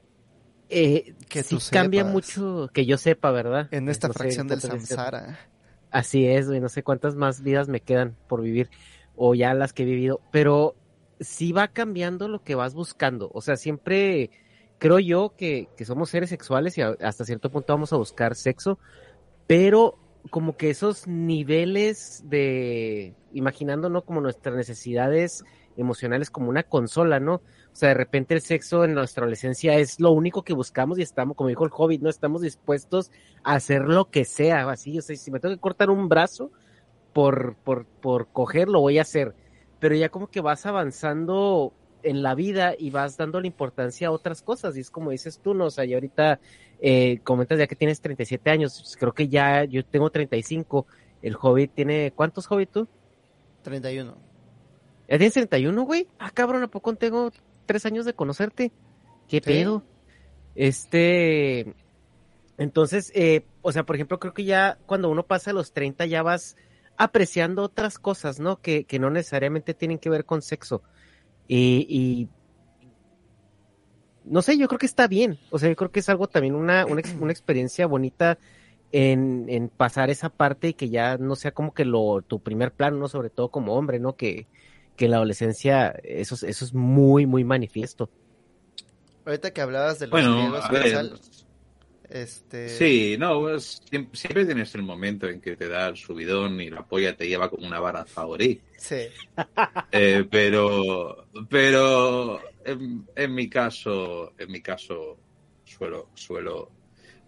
eh, 0.70 1.14
Que 1.30 1.44
sí 1.44 1.58
cambia 1.72 2.02
sepas. 2.02 2.14
mucho, 2.14 2.70
que 2.74 2.86
yo 2.86 2.98
sepa, 2.98 3.32
¿verdad? 3.32 3.68
En 3.72 3.90
esta 3.90 4.08
No 4.10 4.14
fracción 4.14 4.48
del 4.48 4.58
veces- 4.58 4.70
samsara. 4.70 5.40
Así 5.92 6.28
es, 6.28 6.48
güey, 6.48 6.60
no 6.60 6.70
sé 6.70 6.84
cuántas 6.84 7.16
más 7.16 7.42
vidas 7.42 7.68
me 7.68 7.80
quedan 7.80 8.16
por 8.28 8.42
vivir, 8.42 8.70
o 9.16 9.34
ya 9.34 9.54
las 9.56 9.74
que 9.74 9.84
he 9.84 9.86
vivido, 9.86 10.22
pero 10.32 10.76
sí 11.20 11.52
va 11.52 11.68
cambiando 11.70 12.28
lo 12.28 12.44
que 12.44 12.54
vas 12.56 12.76
buscando. 12.76 13.32
O 13.34 13.42
sea, 13.42 13.56
siempre 13.58 14.30
creo 14.78 15.00
yo 15.00 15.34
que, 15.36 15.68
que 15.76 15.86
somos 15.86 16.10
seres 16.12 16.30
sexuales 16.30 16.78
y 16.78 16.82
a- 16.82 16.96
hasta 17.02 17.26
cierto 17.26 17.50
punto 17.50 17.74
vamos 17.74 17.92
a 17.92 17.98
buscar 17.98 18.36
sexo, 18.36 18.78
pero 19.48 19.98
como 20.30 20.58
que 20.58 20.70
esos 20.70 21.08
niveles 21.08 22.24
de, 22.26 23.16
imaginando, 23.34 23.90
¿no? 23.90 24.04
Como 24.04 24.22
nuestras 24.22 24.56
necesidades 24.56 25.44
emocionales 25.78 26.30
como 26.30 26.50
una 26.50 26.64
consola, 26.64 27.20
¿no? 27.20 27.36
O 27.36 27.76
sea, 27.76 27.90
de 27.90 27.96
repente 27.96 28.34
el 28.34 28.42
sexo 28.42 28.84
en 28.84 28.94
nuestra 28.94 29.24
adolescencia 29.24 29.76
es 29.76 30.00
lo 30.00 30.12
único 30.12 30.44
que 30.44 30.54
buscamos 30.54 31.00
y 31.00 31.02
estamos, 31.02 31.38
como 31.38 31.50
dijo 31.50 31.66
el 31.66 31.72
Hobbit, 31.74 32.02
¿no? 32.02 32.10
Estamos 32.10 32.42
dispuestos 32.42 33.12
a 33.44 33.54
hacer 33.56 33.84
lo 33.84 34.10
que 34.10 34.26
sea, 34.26 34.70
así, 34.70 34.98
o 34.98 35.02
sea, 35.02 35.16
si 35.16 35.32
me 35.32 35.40
tengo 35.40 35.56
que 35.56 35.62
cortar 35.62 35.90
un 35.90 36.10
brazo 36.10 36.52
por, 37.14 37.56
por, 37.64 37.86
por 37.86 38.28
coger, 38.28 38.68
lo 38.68 38.82
voy 38.82 38.98
a 38.98 39.04
hacer. 39.04 39.36
Pero 39.80 39.96
ya 39.96 40.10
como 40.10 40.28
que 40.28 40.42
vas 40.42 40.66
avanzando 40.66 41.74
en 42.04 42.24
la 42.24 42.36
vida 42.36 42.76
y 42.78 42.90
vas 42.90 43.18
dando 43.18 43.40
la 43.40 43.48
importancia 43.48 44.10
a 44.10 44.12
otras 44.12 44.42
cosas, 44.42 44.76
y 44.76 44.82
es 44.82 44.92
como 44.92 45.12
dices 45.12 45.40
tú, 45.40 45.54
¿no? 45.54 45.66
O 45.66 45.72
sea, 45.72 45.86
y 45.86 45.94
ahorita 45.94 46.40
eh, 46.82 47.20
comentas 47.24 47.60
ya 47.60 47.68
que 47.68 47.76
tienes 47.76 48.02
37 48.02 48.50
años, 48.50 48.80
pues 48.82 48.98
creo 48.98 49.14
que 49.14 49.28
ya 49.28 49.66
yo 49.66 49.84
tengo 49.86 50.10
35, 50.10 50.88
el 51.22 51.36
Hobbit 51.40 51.74
tiene, 51.74 52.14
¿cuántos 52.16 52.50
Hobbit 52.50 52.72
tú? 52.72 52.88
31. 53.64 54.16
¿Ya 55.10 55.18
tienes 55.18 55.34
31, 55.34 55.84
güey? 55.84 56.08
Ah, 56.20 56.32
cabrón, 56.32 56.64
¿a 56.64 56.68
poco 56.68 56.96
tengo 56.96 57.32
tres 57.66 57.86
años 57.86 58.06
de 58.06 58.14
conocerte? 58.14 58.72
¿Qué 59.28 59.42
pedo? 59.42 59.84
Este, 60.56 61.74
entonces, 62.58 63.12
eh, 63.16 63.46
o 63.62 63.72
sea, 63.72 63.84
por 63.84 63.96
ejemplo, 63.96 64.20
creo 64.20 64.34
que 64.34 64.46
ya 64.46 64.78
cuando 64.86 65.10
uno 65.10 65.24
pasa 65.24 65.52
a 65.52 65.54
los 65.54 65.74
30 65.74 66.06
ya 66.06 66.24
vas 66.24 66.56
apreciando 66.98 67.64
otras 67.64 67.98
cosas, 68.00 68.40
¿no? 68.40 68.62
Que, 68.62 68.84
que 68.84 69.00
no 69.00 69.10
necesariamente 69.10 69.74
tienen 69.74 70.00
que 70.00 70.10
ver 70.10 70.26
con 70.26 70.42
sexo. 70.42 70.82
Y, 71.48 71.86
y 71.90 72.30
no 74.24 74.42
sé, 74.42 74.58
yo 74.58 74.68
creo 74.68 74.80
que 74.80 74.86
está 74.86 75.08
bien. 75.08 75.40
O 75.50 75.60
sea, 75.60 75.70
yo 75.70 75.76
creo 75.76 75.92
que 75.92 76.00
es 76.02 76.10
algo 76.10 76.28
también 76.28 76.56
una, 76.56 76.86
una, 76.86 77.02
ex- 77.02 77.16
una 77.20 77.32
experiencia 77.32 77.88
bonita 77.88 78.40
en, 78.92 79.46
en 79.50 79.70
pasar 79.70 80.10
esa 80.10 80.30
parte 80.30 80.70
y 80.70 80.74
que 80.74 80.90
ya 80.90 81.18
no 81.18 81.36
sea 81.36 81.52
como 81.52 81.74
que 81.74 81.86
lo 81.86 82.22
tu 82.24 82.42
primer 82.42 82.72
plano, 82.74 82.98
¿no? 82.98 83.08
Sobre 83.08 83.30
todo 83.30 83.50
como 83.52 83.76
hombre, 83.76 84.00
¿no? 84.00 84.16
Que, 84.16 84.48
que 84.96 85.06
en 85.06 85.12
la 85.12 85.18
adolescencia 85.18 85.90
eso, 86.04 86.36
es- 86.36 86.44
eso 86.44 86.66
es 86.66 86.74
muy, 86.74 87.26
muy 87.26 87.44
manifiesto. 87.44 88.10
Ahorita 89.26 89.52
que 89.52 89.62
hablabas 89.62 90.00
de 90.00 90.08
los 90.08 90.12
Bueno, 90.12 90.36
griegos, 90.38 90.66
a 90.66 90.72
ver, 90.72 90.84
Quetzal, 90.84 91.20
este... 92.10 92.70
Sí, 92.70 93.16
no, 93.20 93.40
pues, 93.42 93.82
siem- 93.92 94.10
siempre 94.14 94.46
tienes 94.46 94.74
el 94.74 94.82
momento 94.82 95.28
en 95.28 95.40
que 95.40 95.56
te 95.56 95.68
da 95.68 95.88
el 95.90 95.96
subidón 95.98 96.60
y 96.60 96.70
la 96.72 96.84
polla 96.88 97.16
te 97.16 97.28
lleva 97.28 97.50
como 97.50 97.68
una 97.68 97.80
vara 97.80 98.06
favorí. 98.06 98.60
Sí. 98.78 99.08
Eh, 99.92 100.26
pero, 100.32 101.28
pero 101.50 102.40
en, 102.72 103.08
en 103.16 103.34
mi 103.36 103.50
caso, 103.50 104.34
en 104.38 104.52
mi 104.52 104.62
caso 104.62 105.18
suelo, 105.64 106.10
suelo, 106.14 106.72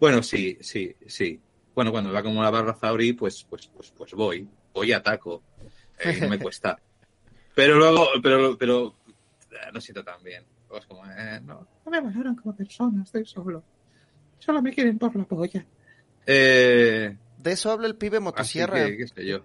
bueno, 0.00 0.22
sí, 0.22 0.58
sí, 0.60 0.94
sí. 1.06 1.40
Bueno, 1.74 1.90
cuando 1.92 2.12
va 2.12 2.22
como 2.22 2.40
una 2.40 2.50
barra 2.50 2.74
Zauri, 2.74 3.12
pues, 3.12 3.44
pues, 3.48 3.68
pues, 3.68 3.92
pues 3.96 4.12
voy, 4.12 4.46
voy 4.74 4.88
y 4.88 4.92
ataco. 4.92 5.42
Eh, 5.98 6.18
no 6.20 6.28
me 6.28 6.38
cuesta. 6.38 6.78
Pero 7.54 7.76
luego, 7.76 8.06
pero, 8.22 8.56
pero 8.56 8.94
eh, 9.50 9.70
no 9.74 9.80
siento 9.80 10.02
tan 10.02 10.22
bien. 10.22 10.42
Es 10.74 10.86
como, 10.86 11.04
eh, 11.06 11.38
no, 11.44 11.66
no 11.84 11.90
me 11.90 12.00
valoran 12.00 12.34
como 12.34 12.56
persona, 12.56 13.02
estoy 13.02 13.26
solo. 13.26 13.62
Solo 14.38 14.62
me 14.62 14.72
quieren 14.72 14.98
por 14.98 15.14
la 15.14 15.24
polla. 15.24 15.64
Eh, 16.26 17.14
De 17.38 17.52
eso 17.52 17.70
habla 17.70 17.86
el 17.88 17.96
pibe 17.96 18.16
así 18.16 18.24
motosierra. 18.24 18.86
que, 18.86 18.96
qué 18.96 19.06
sé 19.06 19.26
yo. 19.26 19.44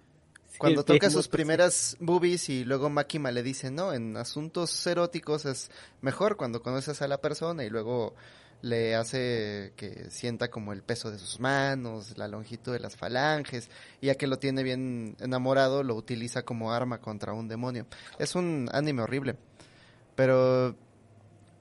Cuando 0.56 0.84
toca 0.84 1.10
sus 1.10 1.26
sí. 1.26 1.30
primeras 1.30 1.96
boobies 2.00 2.48
y 2.48 2.64
luego 2.64 2.88
Máquima 2.90 3.30
le 3.30 3.42
dice, 3.42 3.70
no, 3.70 3.92
en 3.92 4.16
asuntos 4.16 4.86
eróticos 4.86 5.44
es 5.44 5.70
mejor 6.00 6.36
cuando 6.36 6.62
conoces 6.62 7.02
a 7.02 7.08
la 7.08 7.20
persona 7.20 7.64
y 7.64 7.70
luego 7.70 8.14
le 8.62 8.96
hace 8.96 9.72
que 9.76 10.10
sienta 10.10 10.48
como 10.50 10.72
el 10.72 10.82
peso 10.82 11.10
de 11.10 11.18
sus 11.18 11.38
manos, 11.38 12.16
la 12.16 12.28
longitud 12.28 12.72
de 12.72 12.80
las 12.80 12.96
falanges, 12.96 13.70
y 14.00 14.06
ya 14.06 14.16
que 14.16 14.26
lo 14.26 14.38
tiene 14.38 14.62
bien 14.62 15.16
enamorado, 15.20 15.82
lo 15.82 15.94
utiliza 15.94 16.42
como 16.42 16.72
arma 16.72 17.00
contra 17.00 17.32
un 17.32 17.48
demonio. 17.48 17.86
Es 18.18 18.34
un 18.34 18.68
anime 18.72 19.02
horrible. 19.02 19.36
Pero, 20.16 20.74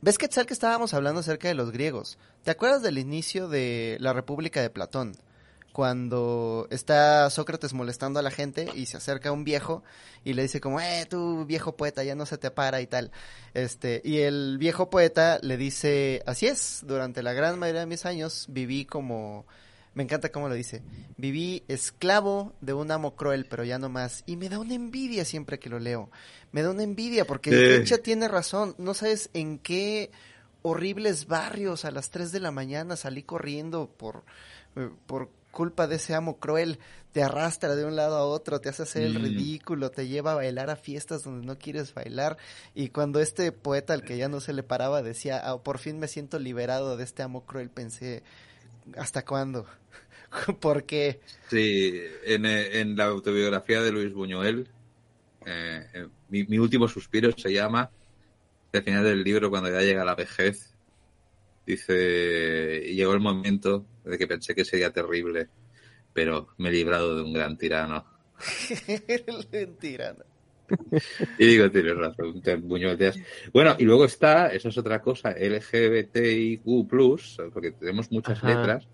¿ves 0.01 0.17
Quetzal 0.17 0.47
que 0.47 0.53
estábamos 0.53 0.93
hablando 0.95 1.19
acerca 1.19 1.47
de 1.47 1.53
los 1.53 1.71
griegos? 1.71 2.17
¿Te 2.43 2.51
acuerdas 2.51 2.81
del 2.81 2.97
inicio 2.97 3.47
de 3.47 3.97
la 3.99 4.13
República 4.13 4.61
de 4.61 4.71
Platón? 4.71 5.15
Cuando 5.77 6.67
está 6.71 7.29
Sócrates 7.29 7.73
molestando 7.73 8.17
a 8.17 8.23
la 8.23 8.31
gente 8.31 8.67
y 8.73 8.87
se 8.87 8.97
acerca 8.97 9.31
un 9.31 9.43
viejo 9.43 9.83
y 10.23 10.33
le 10.33 10.41
dice 10.41 10.59
como, 10.59 10.81
eh, 10.81 11.05
tú 11.07 11.45
viejo 11.45 11.77
poeta, 11.77 12.03
ya 12.03 12.15
no 12.15 12.25
se 12.25 12.39
te 12.39 12.49
para 12.49 12.81
y 12.81 12.87
tal. 12.87 13.11
Este, 13.53 14.01
y 14.03 14.21
el 14.21 14.57
viejo 14.57 14.89
poeta 14.89 15.37
le 15.43 15.55
dice, 15.55 16.23
así 16.25 16.47
es, 16.47 16.81
durante 16.87 17.21
la 17.21 17.33
gran 17.33 17.59
mayoría 17.59 17.81
de 17.81 17.85
mis 17.85 18.07
años 18.07 18.47
viví 18.49 18.85
como, 18.85 19.45
me 19.93 20.01
encanta 20.01 20.31
cómo 20.31 20.49
lo 20.49 20.55
dice, 20.55 20.81
viví 21.15 21.63
esclavo 21.67 22.55
de 22.59 22.73
un 22.73 22.89
amo 22.89 23.15
cruel, 23.15 23.45
pero 23.47 23.63
ya 23.63 23.77
no 23.77 23.87
más. 23.87 24.23
Y 24.25 24.35
me 24.35 24.49
da 24.49 24.57
una 24.57 24.73
envidia 24.73 25.25
siempre 25.25 25.59
que 25.59 25.69
lo 25.69 25.77
leo. 25.77 26.09
Me 26.51 26.63
da 26.63 26.71
una 26.71 26.81
envidia 26.81 27.25
porque 27.25 27.51
Eh. 27.51 27.77
Nietzsche 27.77 27.99
tiene 27.99 28.27
razón, 28.27 28.73
no 28.79 28.95
sabes 28.95 29.29
en 29.35 29.59
qué 29.59 30.09
horribles 30.63 31.27
barrios 31.27 31.85
a 31.85 31.91
las 31.91 32.09
3 32.09 32.31
de 32.31 32.39
la 32.39 32.49
mañana 32.49 32.95
salí 32.95 33.21
corriendo 33.21 33.91
por, 33.95 34.23
eh, 34.75 34.89
por 35.05 35.36
culpa 35.57 35.87
de 35.87 35.95
ese 35.95 36.13
amo 36.13 36.37
cruel, 36.37 36.77
te 37.13 37.23
arrastra 37.23 37.75
de 37.75 37.83
un 37.83 37.95
lado 37.95 38.15
a 38.15 38.25
otro, 38.25 38.61
te 38.61 38.69
hace 38.69 38.83
hacer 38.83 39.01
el 39.01 39.15
ridículo, 39.15 39.89
te 39.89 40.07
lleva 40.07 40.33
a 40.33 40.35
bailar 40.35 40.69
a 40.69 40.75
fiestas 40.75 41.23
donde 41.23 41.47
no 41.47 41.57
quieres 41.57 41.95
bailar. 41.95 42.37
Y 42.75 42.89
cuando 42.89 43.19
este 43.19 43.51
poeta 43.51 43.95
al 43.95 44.03
que 44.03 44.17
ya 44.17 44.29
no 44.29 44.39
se 44.39 44.53
le 44.53 44.61
paraba 44.61 45.01
decía, 45.01 45.41
"Ah, 45.43 45.57
por 45.63 45.79
fin 45.79 45.97
me 45.97 46.07
siento 46.07 46.37
liberado 46.37 46.95
de 46.95 47.03
este 47.03 47.23
amo 47.23 47.43
cruel, 47.47 47.71
pensé, 47.71 48.21
¿hasta 48.97 49.25
cuándo? 49.25 49.65
¿Por 50.59 50.83
qué? 50.83 51.21
Sí, 51.49 52.03
en, 52.25 52.45
en 52.45 52.95
la 52.95 53.05
autobiografía 53.05 53.81
de 53.81 53.91
Luis 53.91 54.13
Buñuel, 54.13 54.67
eh, 55.47 55.87
eh, 55.91 56.07
mi, 56.29 56.43
mi 56.43 56.59
último 56.59 56.87
suspiro 56.87 57.31
se 57.35 57.51
llama, 57.51 57.89
al 58.73 58.83
final 58.83 59.03
del 59.03 59.23
libro, 59.23 59.49
cuando 59.49 59.71
ya 59.71 59.81
llega 59.81 60.05
la 60.05 60.13
vejez, 60.13 60.75
dice, 61.65 62.79
y 62.85 62.93
llegó 62.93 63.15
el 63.15 63.21
momento 63.21 63.87
de 64.07 64.17
que 64.17 64.27
pensé 64.27 64.55
que 64.55 64.65
sería 64.65 64.91
terrible, 64.91 65.49
pero 66.13 66.47
me 66.57 66.69
he 66.69 66.71
librado 66.71 67.15
de 67.15 67.23
un 67.23 67.33
gran 67.33 67.57
tirano. 67.57 68.05
Mentira. 69.51 70.13
¿no? 70.17 70.25
Y 71.37 71.45
digo, 71.45 71.71
tienes 71.71 71.95
razón, 71.95 72.41
te- 72.41 72.55
Buñuel. 72.57 72.97
tienes- 72.97 73.23
Bueno, 73.53 73.75
y 73.79 73.83
luego 73.85 74.05
está, 74.05 74.47
eso 74.47 74.69
es 74.69 74.77
otra 74.77 75.01
cosa, 75.01 75.31
LGBTIQ+, 75.31 76.63
porque 77.53 77.71
tenemos 77.71 78.11
muchas 78.11 78.37
Ajá. 78.39 78.47
letras. 78.49 78.87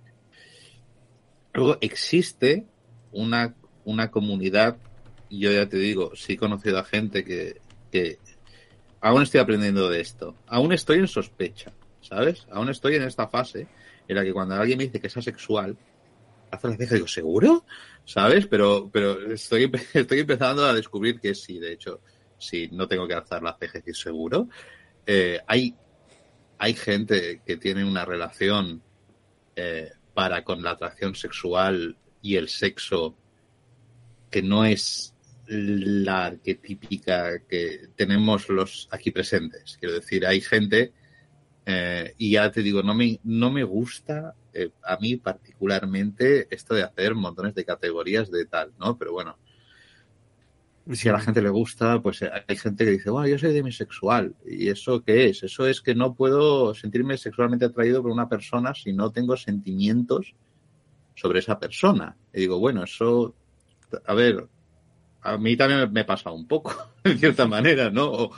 Luego 1.53 1.77
existe 1.81 2.65
una, 3.11 3.55
una 3.85 4.09
comunidad, 4.11 4.77
yo 5.29 5.51
ya 5.51 5.67
te 5.67 5.77
digo, 5.77 6.15
sí 6.15 6.33
he 6.33 6.37
conocido 6.37 6.79
a 6.79 6.83
gente 6.83 7.23
que, 7.23 7.59
que 7.91 8.17
aún 9.01 9.21
estoy 9.23 9.39
aprendiendo 9.39 9.89
de 9.89 9.99
esto. 10.01 10.35
Aún 10.47 10.73
estoy 10.73 10.99
en 10.99 11.07
sospecha, 11.07 11.71
¿sabes? 12.01 12.47
Aún 12.51 12.69
estoy 12.69 12.95
en 12.95 13.03
esta 13.03 13.27
fase 13.27 13.67
en 14.07 14.15
la 14.15 14.23
que 14.23 14.33
cuando 14.33 14.55
alguien 14.55 14.77
me 14.77 14.85
dice 14.85 14.99
que 14.99 15.07
es 15.07 15.17
asexual, 15.17 15.77
hace 16.51 16.67
la 16.67 16.77
ceja 16.77 16.93
y 16.93 16.97
digo, 16.97 17.07
¿seguro? 17.07 17.65
¿Sabes? 18.05 18.47
Pero, 18.47 18.89
pero 18.91 19.31
estoy, 19.31 19.71
estoy 19.93 20.19
empezando 20.19 20.65
a 20.65 20.73
descubrir 20.73 21.19
que 21.19 21.33
sí, 21.35 21.59
de 21.59 21.73
hecho, 21.73 22.01
sí, 22.37 22.69
no 22.71 22.87
tengo 22.87 23.07
que 23.07 23.13
alzar 23.13 23.41
la 23.41 23.57
ceja 23.57 23.79
y 23.85 23.93
seguro. 23.93 24.49
Eh, 25.05 25.39
hay, 25.47 25.75
hay 26.57 26.73
gente 26.73 27.41
que 27.45 27.57
tiene 27.57 27.83
una 27.83 28.05
relación 28.05 28.81
eh, 29.55 29.91
para 30.13 30.43
con 30.43 30.63
la 30.63 30.71
atracción 30.71 31.15
sexual 31.15 31.97
y 32.21 32.35
el 32.35 32.49
sexo 32.49 33.15
que 34.29 34.41
no 34.41 34.65
es 34.65 35.13
la 35.47 36.25
arquetípica 36.27 37.39
que 37.47 37.89
tenemos 37.95 38.49
los 38.49 38.87
aquí 38.91 39.11
presentes. 39.11 39.77
Quiero 39.79 39.95
decir, 39.95 40.25
hay 40.25 40.41
gente, 40.41 40.93
eh, 41.65 42.13
y 42.17 42.31
ya 42.31 42.51
te 42.51 42.61
digo, 42.61 42.83
no 42.83 42.93
me, 42.93 43.19
no 43.23 43.51
me 43.51 43.63
gusta 43.63 44.35
eh, 44.53 44.71
a 44.83 44.97
mí 44.97 45.17
particularmente 45.17 46.47
esto 46.53 46.75
de 46.75 46.83
hacer 46.83 47.15
montones 47.15 47.55
de 47.55 47.65
categorías 47.65 48.29
de 48.31 48.45
tal, 48.45 48.73
¿no? 48.79 48.97
Pero 48.97 49.13
bueno, 49.13 49.37
si 50.91 51.07
a 51.07 51.13
la 51.13 51.19
gente 51.21 51.41
le 51.41 51.49
gusta, 51.49 52.01
pues 52.01 52.21
eh, 52.21 52.29
hay 52.47 52.57
gente 52.57 52.83
que 52.83 52.91
dice, 52.91 53.09
bueno, 53.09 53.27
yo 53.27 53.39
soy 53.39 53.53
demisexual. 53.53 54.35
¿Y 54.45 54.67
eso 54.67 55.01
qué 55.03 55.27
es? 55.29 55.43
Eso 55.43 55.65
es 55.67 55.81
que 55.81 55.95
no 55.95 56.13
puedo 56.13 56.73
sentirme 56.75 57.17
sexualmente 57.17 57.65
atraído 57.65 58.01
por 58.01 58.11
una 58.11 58.27
persona 58.27 58.73
si 58.73 58.91
no 58.91 59.11
tengo 59.11 59.37
sentimientos 59.37 60.35
sobre 61.15 61.39
esa 61.39 61.59
persona. 61.59 62.17
Y 62.33 62.41
digo, 62.41 62.59
bueno, 62.59 62.83
eso, 62.83 63.33
a 64.05 64.13
ver, 64.13 64.47
a 65.21 65.37
mí 65.37 65.55
también 65.55 65.91
me- 65.93 66.05
pasa 66.05 66.31
un 66.31 66.47
poco, 66.47 66.73
en 67.05 67.17
cierta 67.17 67.47
manera, 67.47 67.89
¿no? 67.89 68.11
O, 68.11 68.31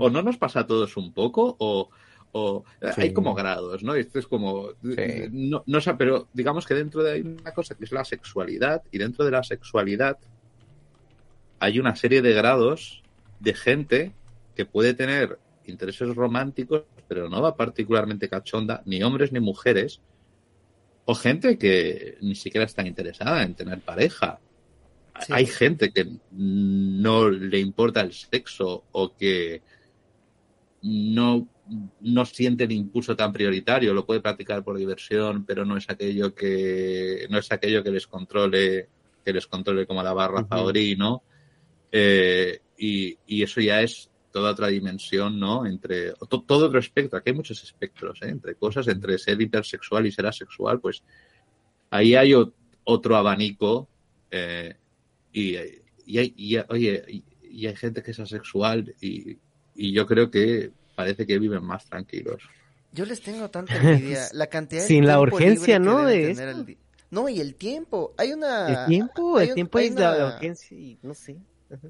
o 0.00 0.10
no 0.10 0.22
nos 0.22 0.36
pasa 0.38 0.60
a 0.60 0.66
todos 0.66 0.96
un 0.96 1.12
poco, 1.12 1.56
o, 1.60 1.90
o 2.36 2.64
Sí. 2.94 3.00
hay 3.00 3.12
como 3.12 3.32
grados, 3.32 3.84
¿no? 3.84 3.94
Esto 3.94 4.18
es 4.18 4.26
como, 4.26 4.70
Sí. 4.82 5.28
no, 5.30 5.62
no 5.66 5.80
sé, 5.80 5.94
pero 5.94 6.28
digamos 6.32 6.66
que 6.66 6.74
dentro 6.74 7.02
de 7.02 7.12
hay 7.12 7.20
una 7.22 7.52
cosa 7.52 7.76
que 7.76 7.84
es 7.84 7.92
la 7.92 8.04
sexualidad, 8.04 8.82
y 8.90 8.98
dentro 8.98 9.24
de 9.24 9.30
la 9.30 9.44
sexualidad 9.44 10.18
hay 11.60 11.78
una 11.78 11.94
serie 11.94 12.22
de 12.22 12.32
grados 12.34 13.02
de 13.38 13.54
gente 13.54 14.12
que 14.56 14.66
puede 14.66 14.94
tener 14.94 15.38
intereses 15.66 16.14
románticos, 16.14 16.82
pero 17.08 17.28
no 17.28 17.40
va 17.40 17.56
particularmente 17.56 18.28
cachonda, 18.28 18.82
ni 18.84 19.02
hombres 19.02 19.30
ni 19.32 19.38
mujeres, 19.38 20.00
o 21.04 21.14
gente 21.14 21.56
que 21.56 22.18
ni 22.20 22.34
siquiera 22.34 22.64
está 22.64 22.84
interesada 22.84 23.42
en 23.44 23.54
tener 23.54 23.80
pareja. 23.80 24.40
Sí. 25.20 25.32
Hay 25.32 25.46
gente 25.46 25.92
que 25.92 26.08
no 26.32 27.30
le 27.30 27.60
importa 27.60 28.00
el 28.00 28.12
sexo 28.12 28.84
o 28.90 29.14
que 29.14 29.62
no, 30.82 31.48
no 32.00 32.24
siente 32.26 32.64
el 32.64 32.72
impulso 32.72 33.16
tan 33.16 33.32
prioritario, 33.32 33.94
lo 33.94 34.04
puede 34.04 34.20
practicar 34.20 34.62
por 34.62 34.76
diversión, 34.76 35.44
pero 35.44 35.64
no 35.64 35.76
es 35.76 35.88
aquello 35.88 36.34
que 36.34 37.26
no 37.30 37.38
es 37.38 37.50
aquello 37.52 37.82
que 37.82 37.90
les 37.90 38.06
controle, 38.06 38.88
que 39.24 39.32
les 39.32 39.46
controle 39.46 39.86
como 39.86 40.02
la 40.02 40.12
barra. 40.12 40.40
Eh, 41.90 42.60
y, 42.76 43.16
y 43.26 43.42
eso 43.42 43.60
ya 43.60 43.80
es 43.82 44.10
toda 44.32 44.50
otra 44.50 44.66
dimensión, 44.68 45.38
¿no? 45.38 45.64
Entre 45.64 46.12
to- 46.28 46.42
todo 46.42 46.66
otro 46.66 46.80
espectro, 46.80 47.18
aquí 47.18 47.30
hay 47.30 47.36
muchos 47.36 47.62
espectros, 47.62 48.20
¿eh? 48.22 48.28
entre 48.28 48.56
cosas, 48.56 48.88
entre 48.88 49.16
ser 49.16 49.40
hipersexual 49.40 50.06
y 50.06 50.12
ser 50.12 50.26
asexual, 50.26 50.80
pues 50.80 51.02
ahí 51.90 52.14
hay 52.16 52.34
o- 52.34 52.52
otro 52.82 53.16
abanico 53.16 53.88
eh, 54.30 54.74
y, 55.32 55.54
y 56.04 56.18
hay, 56.18 56.34
y 56.36 56.56
oye, 56.68 57.04
y, 57.08 57.24
y 57.48 57.66
hay 57.68 57.76
gente 57.76 58.02
que 58.02 58.10
es 58.10 58.18
asexual 58.20 58.92
y, 59.00 59.38
y 59.76 59.92
yo 59.92 60.04
creo 60.06 60.30
que 60.30 60.72
parece 60.94 61.26
que 61.26 61.38
viven 61.38 61.64
más 61.64 61.84
tranquilos. 61.86 62.42
Yo 62.92 63.04
les 63.04 63.20
tengo 63.22 63.50
tanta 63.50 63.76
envidia. 63.82 64.28
La 64.32 64.46
cantidad 64.46 64.82
de 64.82 64.86
Sin 64.88 65.06
la 65.06 65.20
urgencia, 65.20 65.78
¿no? 65.78 66.04
de 66.04 66.76
No, 67.10 67.28
y 67.28 67.40
el 67.40 67.54
tiempo. 67.56 68.14
Hay 68.16 68.32
una... 68.32 68.68
El 68.82 68.86
tiempo, 68.88 69.38
hay 69.38 69.44
el 69.46 69.50
un- 69.50 69.54
tiempo 69.56 69.78
hay 69.78 69.86
es 69.88 69.94
la 69.94 70.14
una- 70.16 70.26
urgencia 70.36 70.76
y 70.78 70.98
no 71.02 71.14
sé. 71.14 71.36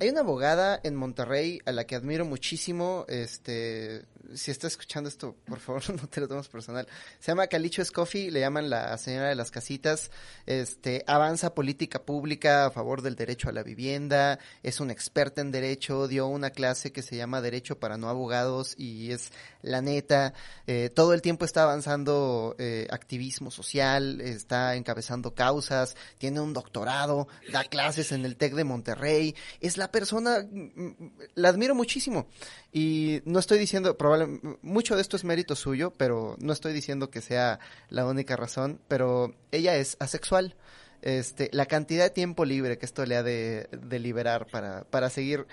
Hay 0.00 0.08
una 0.08 0.20
abogada 0.20 0.80
en 0.82 0.94
Monterrey 0.94 1.60
a 1.66 1.72
la 1.72 1.84
que 1.84 1.96
admiro 1.96 2.24
muchísimo. 2.24 3.04
Este, 3.08 4.04
si 4.34 4.50
está 4.50 4.66
escuchando 4.66 5.08
esto, 5.08 5.36
por 5.44 5.58
favor, 5.58 5.82
no 6.00 6.08
te 6.08 6.20
lo 6.20 6.28
tomes 6.28 6.48
personal. 6.48 6.86
Se 7.18 7.32
llama 7.32 7.48
Calicho 7.48 7.84
Scoffy, 7.84 8.30
le 8.30 8.40
llaman 8.40 8.70
la 8.70 8.96
señora 8.98 9.28
de 9.28 9.34
las 9.34 9.50
casitas. 9.50 10.10
Este, 10.46 11.04
avanza 11.06 11.54
política 11.54 12.02
pública 12.02 12.66
a 12.66 12.70
favor 12.70 13.02
del 13.02 13.16
derecho 13.16 13.48
a 13.48 13.52
la 13.52 13.62
vivienda. 13.62 14.38
Es 14.62 14.80
una 14.80 14.92
experta 14.92 15.40
en 15.40 15.50
derecho. 15.50 16.08
Dio 16.08 16.26
una 16.28 16.50
clase 16.50 16.92
que 16.92 17.02
se 17.02 17.16
llama 17.16 17.40
Derecho 17.40 17.78
para 17.78 17.96
no 17.96 18.08
abogados 18.08 18.74
y 18.78 19.10
es 19.10 19.32
la 19.62 19.82
neta. 19.82 20.34
Eh, 20.66 20.90
todo 20.94 21.14
el 21.14 21.22
tiempo 21.22 21.44
está 21.44 21.64
avanzando 21.64 22.54
eh, 22.58 22.86
activismo 22.90 23.50
social, 23.50 24.20
está 24.20 24.76
encabezando 24.76 25.34
causas, 25.34 25.96
tiene 26.18 26.40
un 26.40 26.52
doctorado, 26.52 27.28
da 27.52 27.64
clases 27.64 28.12
en 28.12 28.24
el 28.24 28.36
TEC 28.36 28.54
de 28.54 28.64
Monterrey 28.64 29.34
es 29.66 29.78
la 29.78 29.90
persona, 29.90 30.46
mm, 30.48 30.82
mm, 30.82 31.12
la 31.36 31.48
admiro 31.48 31.74
muchísimo. 31.74 32.28
Y 32.72 33.22
no 33.24 33.38
estoy 33.38 33.58
diciendo, 33.58 33.96
probablemente, 33.96 34.58
mucho 34.62 34.94
de 34.94 35.02
esto 35.02 35.16
es 35.16 35.24
mérito 35.24 35.56
suyo, 35.56 35.92
pero 35.96 36.36
no 36.38 36.52
estoy 36.52 36.74
diciendo 36.74 37.10
que 37.10 37.22
sea 37.22 37.60
la 37.88 38.06
única 38.06 38.36
razón, 38.36 38.80
pero 38.88 39.34
ella 39.52 39.76
es 39.76 39.96
asexual. 40.00 40.54
Este, 41.00 41.48
la 41.52 41.66
cantidad 41.66 42.04
de 42.04 42.10
tiempo 42.10 42.44
libre 42.44 42.78
que 42.78 42.86
esto 42.86 43.04
le 43.04 43.16
ha 43.16 43.22
de, 43.22 43.68
de 43.72 43.98
liberar 43.98 44.46
para, 44.46 44.84
para 44.84 45.10
seguir 45.10 45.46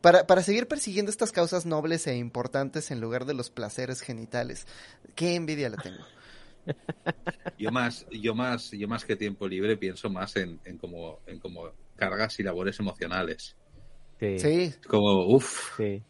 para, 0.00 0.26
para 0.26 0.42
seguir 0.42 0.68
persiguiendo 0.68 1.10
estas 1.10 1.32
causas 1.32 1.66
nobles 1.66 2.06
e 2.06 2.16
importantes 2.16 2.90
en 2.90 3.00
lugar 3.00 3.24
de 3.24 3.34
los 3.34 3.50
placeres 3.50 4.00
genitales. 4.00 4.66
Qué 5.16 5.34
envidia 5.34 5.70
la 5.70 5.76
tengo. 5.76 6.04
Yo 7.58 7.72
más, 7.72 8.06
yo 8.10 8.34
más, 8.34 8.70
yo 8.72 8.86
más 8.86 9.04
que 9.04 9.16
tiempo 9.16 9.48
libre 9.48 9.78
pienso 9.78 10.10
más 10.10 10.36
en, 10.36 10.60
en 10.64 10.76
como 10.76 11.18
cargas 11.98 12.38
y 12.40 12.42
labores 12.44 12.78
emocionales. 12.80 13.56
Sí. 14.20 14.38
Sí, 14.38 14.74
Como, 14.86 15.26
uff, 15.26 15.76
sí. 15.76 16.02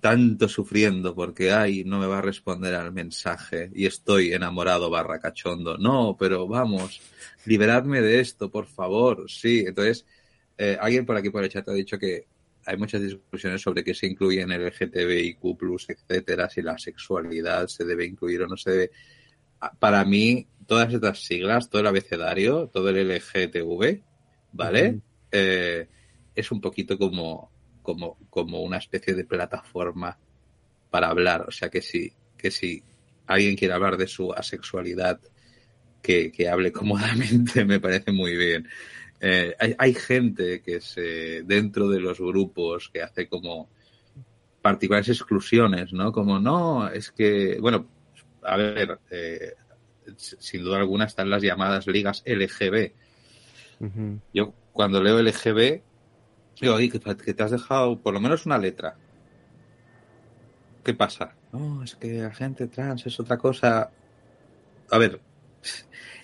tanto 0.00 0.48
sufriendo 0.48 1.14
porque, 1.14 1.52
ay, 1.52 1.84
no 1.84 1.98
me 1.98 2.06
va 2.06 2.18
a 2.18 2.22
responder 2.22 2.74
al 2.74 2.92
mensaje 2.92 3.70
y 3.74 3.86
estoy 3.86 4.32
enamorado 4.32 4.88
barra 4.90 5.18
cachondo. 5.20 5.76
No, 5.78 6.16
pero 6.18 6.46
vamos, 6.46 7.00
liberadme 7.46 8.00
de 8.00 8.20
esto, 8.20 8.50
por 8.50 8.66
favor. 8.66 9.30
Sí, 9.30 9.64
entonces, 9.66 10.06
eh, 10.58 10.76
alguien 10.80 11.04
por 11.04 11.16
aquí 11.16 11.30
por 11.30 11.42
el 11.44 11.50
chat 11.50 11.68
ha 11.68 11.72
dicho 11.72 11.98
que 11.98 12.26
hay 12.64 12.76
muchas 12.76 13.02
discusiones 13.02 13.60
sobre 13.60 13.82
qué 13.82 13.92
se 13.92 14.06
incluye 14.06 14.40
en 14.40 14.52
el 14.52 14.62
LGTBIQ+, 14.62 15.40
etcétera, 15.88 16.48
si 16.48 16.62
la 16.62 16.78
sexualidad 16.78 17.66
se 17.66 17.84
debe 17.84 18.04
incluir 18.06 18.42
o 18.42 18.46
no 18.46 18.56
se 18.56 18.70
debe. 18.70 18.90
Ah, 19.60 19.72
Para 19.78 20.04
mí, 20.04 20.46
todas 20.66 20.92
estas 20.94 21.24
siglas, 21.24 21.68
todo 21.68 21.80
el 21.80 21.88
abecedario, 21.88 22.68
todo 22.72 22.88
el 22.90 22.96
LGTV, 23.10 24.00
¿vale? 24.52 25.00
Eh, 25.32 25.88
es 26.34 26.52
un 26.52 26.60
poquito 26.60 26.98
como, 26.98 27.50
como, 27.82 28.18
como 28.30 28.62
una 28.62 28.78
especie 28.78 29.14
de 29.14 29.24
plataforma 29.24 30.18
para 30.90 31.08
hablar. 31.08 31.46
O 31.48 31.50
sea 31.50 31.68
que 31.68 31.82
si, 31.82 32.12
que 32.36 32.50
si 32.50 32.82
alguien 33.26 33.56
quiere 33.56 33.74
hablar 33.74 33.96
de 33.96 34.06
su 34.06 34.32
asexualidad, 34.32 35.20
que, 36.02 36.30
que 36.30 36.48
hable 36.48 36.72
cómodamente, 36.72 37.64
me 37.64 37.80
parece 37.80 38.12
muy 38.12 38.36
bien. 38.36 38.68
Eh, 39.20 39.54
hay, 39.58 39.74
hay 39.78 39.94
gente 39.94 40.60
que 40.62 40.80
se, 40.80 41.42
dentro 41.44 41.88
de 41.88 42.00
los 42.00 42.18
grupos 42.18 42.90
que 42.92 43.02
hace 43.02 43.28
como 43.28 43.68
particulares 44.60 45.08
exclusiones, 45.08 45.92
¿no? 45.92 46.12
Como, 46.12 46.38
no, 46.38 46.88
es 46.88 47.10
que, 47.10 47.58
bueno, 47.60 47.86
a 48.42 48.56
ver, 48.56 48.98
eh, 49.10 49.54
sin 50.16 50.64
duda 50.64 50.78
alguna 50.78 51.04
están 51.04 51.30
las 51.30 51.42
llamadas 51.42 51.86
ligas 51.86 52.22
LGB, 52.24 52.92
yo 54.32 54.54
cuando 54.72 55.02
leo 55.02 55.18
LGB, 55.18 55.82
digo, 56.60 56.74
"Oye, 56.74 56.90
que, 56.90 56.98
que 57.00 57.34
te 57.34 57.42
has 57.42 57.50
dejado 57.50 57.98
por 58.00 58.14
lo 58.14 58.20
menos 58.20 58.46
una 58.46 58.58
letra. 58.58 58.96
¿Qué 60.84 60.94
pasa? 60.94 61.34
No, 61.52 61.82
es 61.84 61.94
que 61.94 62.14
la 62.22 62.34
gente 62.34 62.66
trans 62.66 63.06
es 63.06 63.18
otra 63.20 63.36
cosa. 63.38 63.90
A 64.90 64.98
ver, 64.98 65.20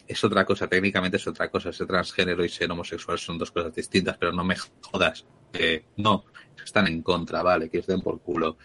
es 0.06 0.24
otra 0.24 0.44
cosa, 0.44 0.66
técnicamente 0.66 1.16
es 1.16 1.26
otra 1.26 1.48
cosa. 1.50 1.72
Ser 1.72 1.86
transgénero 1.86 2.44
y 2.44 2.48
ser 2.48 2.70
homosexual 2.70 3.18
son 3.18 3.38
dos 3.38 3.50
cosas 3.52 3.74
distintas, 3.74 4.16
pero 4.18 4.32
no 4.32 4.42
me 4.44 4.56
jodas. 4.56 5.24
Eh, 5.52 5.84
no, 5.96 6.24
están 6.64 6.88
en 6.88 7.02
contra, 7.02 7.42
vale, 7.42 7.70
que 7.70 7.78
os 7.78 7.86
den 7.86 8.00
por 8.00 8.20
culo. 8.20 8.58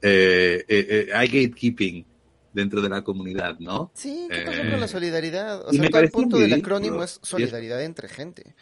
Eh, 0.00 0.64
eh, 0.68 0.86
eh, 1.08 1.08
hay 1.14 1.26
gatekeeping 1.28 2.06
dentro 2.52 2.80
de 2.80 2.88
la 2.88 3.02
comunidad, 3.02 3.58
¿no? 3.58 3.90
sí, 3.94 4.26
¿qué 4.30 4.42
pasó 4.42 4.62
Eh, 4.62 4.70
con 4.70 4.80
la 4.80 4.88
solidaridad? 4.88 5.68
O 5.68 5.72
sea, 5.72 5.88
todo 5.90 6.00
el 6.00 6.10
punto 6.10 6.38
del 6.38 6.52
acrónimo 6.54 7.02
es- 7.04 7.20
solidaridad 7.22 7.82
entre 7.82 8.08
gente. 8.08 8.54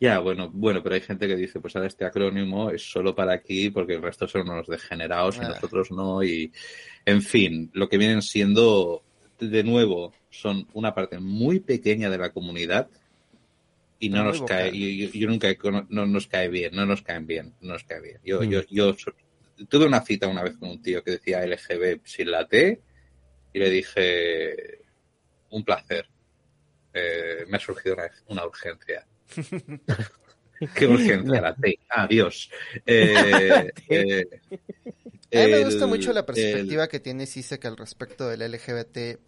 Ya, 0.00 0.18
bueno, 0.18 0.48
bueno, 0.50 0.82
pero 0.82 0.94
hay 0.94 1.02
gente 1.02 1.28
que 1.28 1.36
dice, 1.36 1.60
pues 1.60 1.76
ahora 1.76 1.86
este 1.88 2.06
acrónimo 2.06 2.70
es 2.70 2.90
solo 2.90 3.14
para 3.14 3.34
aquí 3.34 3.68
porque 3.68 3.94
el 3.94 4.02
resto 4.02 4.26
son 4.26 4.48
unos 4.48 4.66
degenerados 4.66 5.36
y 5.36 5.40
Ah. 5.40 5.48
nosotros 5.50 5.90
no. 5.90 6.22
Y, 6.24 6.50
en 7.04 7.20
fin, 7.20 7.70
lo 7.74 7.86
que 7.88 7.98
vienen 7.98 8.22
siendo, 8.22 9.04
de 9.38 9.62
nuevo, 9.62 10.14
son 10.30 10.66
una 10.72 10.94
parte 10.94 11.18
muy 11.18 11.60
pequeña 11.60 12.08
de 12.08 12.16
la 12.16 12.32
comunidad 12.32 12.88
y 13.98 14.08
no 14.08 14.24
nos 14.24 14.40
cae, 14.42 14.72
yo, 14.72 15.10
yo- 15.12 15.28
nunca, 15.28 15.48
no 15.90 16.06
nos 16.06 16.26
cae 16.26 16.48
bien, 16.48 16.74
no 16.74 16.86
nos 16.86 17.02
caen 17.02 17.26
bien, 17.26 17.54
no 17.60 17.74
nos 17.74 17.84
cae 17.84 18.00
bien. 18.00 18.18
Yo, 18.24 18.40
Mm. 18.40 18.48
yo, 18.50 18.62
yo 18.70 18.96
tuve 19.68 19.84
una 19.84 20.00
cita 20.00 20.28
una 20.28 20.42
vez 20.42 20.56
con 20.56 20.70
un 20.70 20.80
tío 20.80 21.04
que 21.04 21.10
decía 21.12 21.44
LGB 21.44 22.00
sin 22.04 22.30
la 22.30 22.48
T 22.48 22.80
y 23.52 23.58
le 23.58 23.68
dije, 23.68 24.80
un 25.50 25.62
placer, 25.62 26.06
Eh, 26.92 27.44
me 27.48 27.56
ha 27.58 27.60
surgido 27.60 27.94
una, 27.94 28.10
una 28.26 28.44
urgencia. 28.46 29.06
¿Qué 30.74 30.86
urgencia 30.86 31.40
la 31.40 31.54
T? 31.54 31.78
Adiós. 31.88 32.50
Eh, 32.84 33.70
eh, 33.88 34.26
A 35.32 35.46
mí 35.46 35.50
me 35.52 35.58
el- 35.58 35.64
gusta 35.64 35.86
mucho 35.86 36.12
la 36.12 36.20
el- 36.20 36.26
perspectiva 36.26 36.88
que 36.88 37.00
tiene 37.00 37.26
Sisek 37.26 37.64
al 37.64 37.76
respecto 37.76 38.28
del 38.28 38.42
LGBT+, 38.42 39.18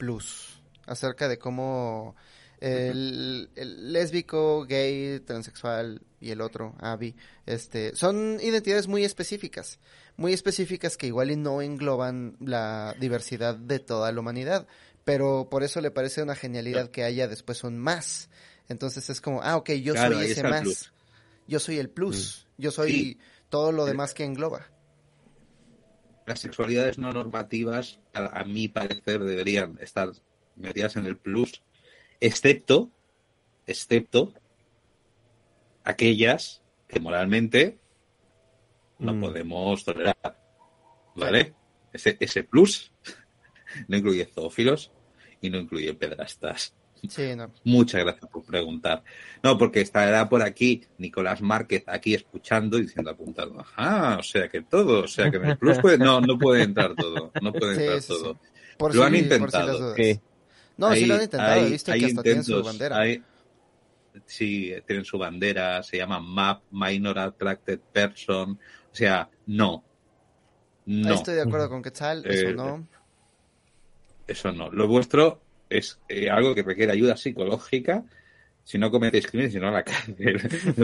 acerca 0.87 1.29
de 1.29 1.39
cómo 1.39 2.17
el, 2.61 3.51
el 3.57 3.93
lésbico, 3.93 4.65
gay, 4.67 5.21
transexual 5.21 6.03
y 6.21 6.31
el 6.31 6.41
otro, 6.41 6.75
abi, 6.81 7.17
este, 7.47 7.95
son 7.97 8.39
identidades 8.41 8.87
muy 8.87 9.05
específicas, 9.05 9.81
muy 10.17 10.33
específicas 10.33 10.97
que 10.97 11.07
igual 11.07 11.31
y 11.31 11.37
no 11.37 11.63
engloban 11.63 12.37
la 12.41 12.95
diversidad 13.01 13.57
de 13.57 13.79
toda 13.79 14.13
la 14.13 14.21
humanidad, 14.21 14.67
pero 15.05 15.49
por 15.51 15.63
eso 15.63 15.81
le 15.81 15.91
parece 15.91 16.23
una 16.23 16.37
genialidad 16.37 16.91
que 16.91 17.05
haya 17.05 17.27
después 17.27 17.65
un 17.65 17.79
más. 17.79 18.29
Entonces 18.73 19.09
es 19.10 19.20
como, 19.20 19.41
ah, 19.42 19.57
ok, 19.57 19.70
yo 19.73 19.92
Claro, 19.94 20.17
soy 20.17 20.31
ese 20.31 20.42
más. 20.42 20.62
plus. 20.62 20.92
Yo 21.47 21.60
soy 21.60 21.78
el 21.78 21.91
plus. 21.91 22.49
Yo 22.59 22.70
soy 22.70 22.91
Sí. 22.91 23.18
todo 23.49 23.70
lo 23.73 23.86
Eh, 23.86 23.91
demás 23.91 24.15
que 24.15 24.25
engloba. 24.25 24.67
las 26.26 26.41
sexualidades 26.41 26.99
no 26.99 27.12
normativas, 27.12 27.99
a, 28.15 28.41
a 28.41 28.44
mi 28.44 28.68
parecer, 28.68 29.23
deberían 29.23 29.76
estar 29.81 30.10
metidas 30.55 30.97
en 30.97 31.07
el 31.07 31.17
plus, 31.17 31.62
excepto, 32.20 32.91
excepto 33.67 34.33
aquellas 35.84 36.62
que 36.89 37.01
moralmente 37.01 37.78
no 38.99 39.15
Mm. 39.15 39.20
podemos 39.20 39.84
tolerar. 39.84 40.17
¿Vale? 41.17 41.55
Ese, 41.92 42.17
ese 42.20 42.44
plus 42.44 42.92
no 43.89 43.97
incluye 43.97 44.25
zoófilos 44.26 44.92
y 45.41 45.51
no 45.51 45.59
incluye 45.59 45.92
pedrastas. 45.94 46.75
Sí, 47.09 47.35
no. 47.37 47.53
Muchas 47.65 48.03
gracias 48.05 48.31
por 48.31 48.45
preguntar. 48.45 49.03
No, 49.43 49.59
porque 49.59 49.81
estará 49.81 50.29
por 50.29 50.43
aquí 50.43 50.85
Nicolás 50.99 51.43
Márquez 51.43 51.85
aquí 51.87 52.15
escuchando 52.15 52.79
y 52.79 52.83
diciendo 52.83 53.11
apuntado. 53.11 53.59
Ajá, 53.61 54.19
o 54.19 54.23
sea 54.23 54.49
que 54.49 54.63
todo, 54.63 55.05
o 55.05 55.09
sea 55.09 55.31
que 55.31 55.39
en 55.39 55.47
el 55.47 55.59
plus 55.59 55.79
puede, 55.79 55.99
no, 55.99 56.21
no 56.21 56.39
puede 56.39 56.63
entrar 56.63 56.95
todo, 56.95 57.33
no 57.41 57.53
puede 57.53 57.75
entrar 57.83 58.01
sí, 58.03 58.09
todo. 58.09 58.35
sí. 58.35 58.49
Por 58.79 58.95
Lo 58.95 59.03
si- 59.03 59.07
han 59.07 59.13
por 59.13 59.19
si 59.19 59.25
intentado. 59.25 59.95
No, 60.79 60.93
sí 60.95 61.07
lo 61.07 61.15
han 61.15 61.23
intentado. 61.23 61.53
hay- 61.53 61.67
He 61.67 61.71
visto 61.71 61.93
hay 61.93 62.01
que 62.01 62.07
hasta 62.07 62.23
tienen 62.23 62.45
su 62.45 62.51
intentos, 62.53 62.73
bandera. 62.73 62.99
hay- 62.99 63.23
sí, 64.27 64.73
tienen 64.87 65.05
su 65.05 65.19
bandera, 65.19 65.83
se 65.83 65.97
llama 65.99 66.21
MAP, 66.21 66.63
Minor 66.71 67.19
Attracted 67.19 67.81
Person. 67.93 68.53
O 68.93 68.95
sea, 68.95 69.29
no. 69.47 69.85
Ahí 70.87 71.03
No, 71.03 71.15
estoy 71.15 71.35
de 71.35 71.43
acuerdo 71.43 71.69
con 71.69 71.83
Quetzal, 71.83 72.25
eso 72.27 72.49
Eh, 72.49 72.55
no. 72.55 72.87
eso 74.27 74.53
no. 74.53 74.71
Lo 74.71 74.87
vuestro 74.89 75.42
es 75.78 76.01
eh, 76.09 76.31
algo 76.31 76.55
que 76.55 76.62
requiere 76.62 76.92
ayuda 76.92 77.17
psicológica. 77.17 78.05
Si 78.65 78.78
no 78.78 78.91
cometéis 78.91 79.26
crímenes, 79.26 79.52
si 79.52 79.59
no 79.59 79.68
a 79.68 79.73
la 79.73 79.83
cárcel. 79.84 80.41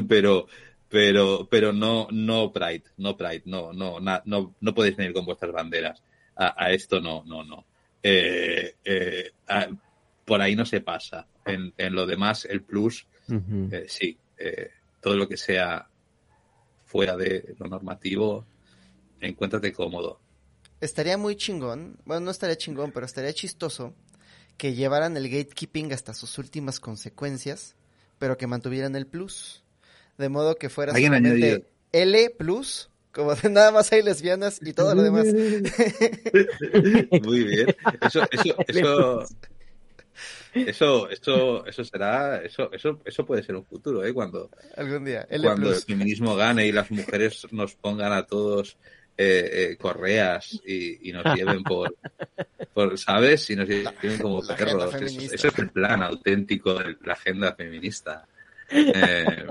pero, 0.09 0.47
pero, 0.89 1.47
pero 1.51 1.73
no, 1.73 2.09
no 2.11 2.53
Pride, 2.53 2.85
no 2.97 3.17
Pride, 3.17 3.43
no, 3.47 3.73
no, 3.73 4.01
na- 4.01 4.23
no, 4.25 4.55
no 4.61 4.75
podéis 4.75 4.97
venir 4.97 5.13
con 5.13 5.25
vuestras 5.25 5.53
banderas. 5.53 6.03
A, 6.37 6.65
a 6.65 6.73
esto 6.73 7.01
no, 7.01 7.23
no, 7.25 7.45
no. 7.45 7.65
Eh, 8.03 8.75
eh, 8.85 9.31
a- 9.49 9.69
por 10.25 10.41
ahí 10.43 10.55
no 10.57 10.65
se 10.67 10.81
pasa. 10.81 11.27
En, 11.47 11.73
en 11.79 11.95
lo 11.95 12.05
demás, 12.07 12.45
el 12.45 12.63
plus, 12.63 13.07
eh, 13.71 13.85
sí, 13.89 14.17
eh, 14.39 14.71
todo 15.01 15.17
lo 15.17 15.27
que 15.29 15.37
sea 15.37 15.89
fuera 16.85 17.17
de 17.17 17.55
lo 17.59 17.67
normativo, 17.69 18.45
encuéntrate 19.21 19.73
cómodo. 19.73 20.21
Estaría 20.81 21.19
muy 21.19 21.37
chingón, 21.37 21.97
bueno, 22.05 22.27
no 22.27 22.31
estaría 22.31 22.57
chingón, 22.57 22.93
pero 22.93 23.07
estaría 23.07 23.33
chistoso 23.33 23.95
que 24.59 24.75
llevaran 24.75 25.17
el 25.17 25.31
gatekeeping 25.31 25.93
hasta 25.93 26.13
sus 26.13 26.37
últimas 26.37 26.81
consecuencias, 26.81 27.77
pero 28.19 28.37
que 28.37 28.47
mantuvieran 28.47 28.95
el 28.97 29.07
plus. 29.07 29.65
de 30.19 30.29
modo 30.29 30.57
que 30.57 30.69
fuera 30.69 30.93
solamente 30.93 31.65
L 31.93 32.31
plus, 32.37 32.91
como 33.13 33.35
de 33.35 33.49
nada 33.49 33.71
más 33.71 33.91
hay 33.93 34.03
lesbianas 34.03 34.61
y 34.61 34.73
todo 34.75 34.95
lo 34.95 35.03
demás. 35.03 35.27
Muy 37.23 37.45
bien. 37.45 37.75
Eso, 38.03 38.23
eso, 38.31 38.57
eso, 38.67 39.27
eso, 40.55 41.09
eso, 41.09 41.67
eso 41.67 41.85
será, 41.85 42.43
eso, 42.43 42.71
eso, 42.73 43.01
eso 43.05 43.25
puede 43.25 43.45
ser 43.45 43.55
un 43.55 43.65
futuro, 43.65 44.05
¿eh? 44.05 44.13
Cuando, 44.13 44.51
Algún 44.77 45.05
día, 45.05 45.27
L 45.31 45.45
cuando 45.45 45.71
el 45.71 45.77
feminismo 45.77 46.35
gane 46.35 46.67
y 46.67 46.73
las 46.73 46.91
mujeres 46.91 47.47
nos 47.53 47.77
pongan 47.77 48.13
a 48.13 48.27
todos 48.27 48.77
eh, 49.21 49.71
eh, 49.73 49.77
correas 49.77 50.61
y, 50.65 51.11
y 51.11 51.13
nos 51.13 51.25
lleven 51.35 51.65
por, 51.65 51.93
por, 52.73 52.97
¿sabes? 52.97 53.51
Y 53.51 53.57
nos 53.57 53.69
lleven 53.69 54.19
como 54.21 54.41
perros. 54.47 54.95
Eso, 54.95 55.35
eso 55.35 55.49
es 55.49 55.59
el 55.59 55.71
plan 55.71 56.05
auténtico 56.05 56.75
de 56.75 56.97
la 57.05 57.15
agenda 57.15 57.53
feminista. 57.55 58.27
Eh, 58.71 59.47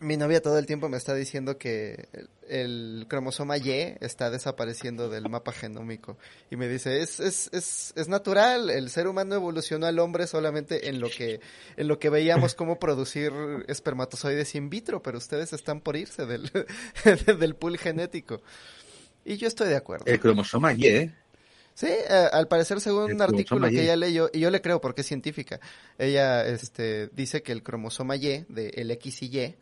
Mi 0.00 0.16
novia 0.16 0.40
todo 0.40 0.58
el 0.58 0.66
tiempo 0.66 0.88
me 0.88 0.96
está 0.96 1.14
diciendo 1.14 1.58
que 1.58 2.08
el, 2.48 3.06
cromosoma 3.08 3.58
Y 3.58 3.70
está 4.00 4.30
desapareciendo 4.30 5.08
del 5.08 5.28
mapa 5.28 5.52
genómico. 5.52 6.16
Y 6.50 6.56
me 6.56 6.68
dice, 6.68 7.00
es, 7.02 7.20
es, 7.20 7.50
es, 7.52 7.92
es 7.96 8.08
natural, 8.08 8.70
el 8.70 8.90
ser 8.90 9.08
humano 9.08 9.34
evolucionó 9.34 9.86
al 9.86 9.98
hombre 9.98 10.26
solamente 10.26 10.88
en 10.88 11.00
lo 11.00 11.08
que, 11.10 11.40
en 11.76 11.88
lo 11.88 11.98
que 11.98 12.10
veíamos 12.10 12.54
cómo 12.54 12.78
producir 12.78 13.32
espermatozoides 13.66 14.54
in 14.54 14.70
vitro, 14.70 15.02
pero 15.02 15.18
ustedes 15.18 15.52
están 15.52 15.80
por 15.80 15.96
irse 15.96 16.26
del, 16.26 16.50
del 17.38 17.54
pool 17.56 17.78
genético. 17.78 18.40
Y 19.24 19.36
yo 19.36 19.48
estoy 19.48 19.68
de 19.68 19.76
acuerdo. 19.76 20.06
el 20.06 20.20
cromosoma 20.20 20.72
Y, 20.72 20.86
¿eh? 20.86 21.14
Sí, 21.78 21.86
eh, 21.86 22.28
al 22.32 22.48
parecer 22.48 22.80
según 22.80 23.10
El 23.10 23.14
un 23.14 23.22
artículo 23.22 23.68
que 23.68 23.82
ella 23.82 23.94
leyó, 23.94 24.30
y 24.32 24.40
yo 24.40 24.50
le 24.50 24.60
creo 24.60 24.80
porque 24.80 25.02
es 25.02 25.06
científica, 25.06 25.60
ella 25.96 26.44
este, 26.44 27.06
dice 27.12 27.42
que 27.42 27.52
el 27.52 27.62
cromosoma 27.62 28.16
Y, 28.16 28.44
de 28.48 28.70
el 28.70 28.90
X 28.90 29.22
y 29.22 29.26
Y, 29.26 29.54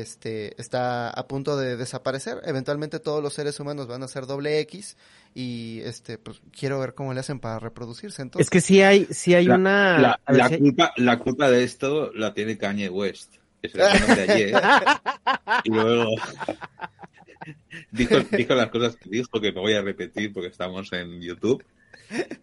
este, 0.00 0.60
está 0.60 1.08
a 1.10 1.26
punto 1.28 1.56
de 1.56 1.76
desaparecer. 1.76 2.40
Eventualmente 2.44 2.98
todos 3.00 3.22
los 3.22 3.32
seres 3.34 3.58
humanos 3.60 3.86
van 3.86 4.02
a 4.02 4.08
ser 4.08 4.26
doble 4.26 4.58
X 4.60 4.96
y 5.34 5.80
este, 5.84 6.18
pues 6.18 6.40
quiero 6.58 6.78
ver 6.80 6.94
cómo 6.94 7.14
le 7.14 7.20
hacen 7.20 7.40
para 7.40 7.58
reproducirse. 7.58 8.22
Entonces, 8.22 8.46
Es 8.46 8.50
que 8.50 8.60
sí 8.60 8.82
hay, 8.82 9.06
sí 9.10 9.34
hay 9.34 9.46
La- 9.46 9.54
una... 9.56 9.98
La, 9.98 10.20
a 10.24 10.32
ver 10.32 10.38
la 10.40 10.48
si 10.48 10.54
hay- 10.54 10.60
culpa, 10.60 10.92
la 10.96 11.18
culpa 11.18 11.50
de 11.50 11.64
esto 11.64 12.12
la 12.14 12.34
tiene 12.34 12.58
Kanye 12.58 12.88
West, 12.88 13.34
que 13.62 13.68
se 13.68 13.78
de 13.78 13.84
ayer. 14.32 14.54
y 15.64 15.70
luego 15.70 16.10
dijo, 17.92 18.16
dijo 18.32 18.54
las 18.54 18.70
cosas 18.70 18.96
que 18.96 19.08
dijo, 19.10 19.40
que 19.40 19.52
no 19.52 19.60
voy 19.62 19.74
a 19.74 19.82
repetir 19.82 20.32
porque 20.32 20.48
estamos 20.48 20.92
en 20.92 21.20
YouTube. 21.20 21.64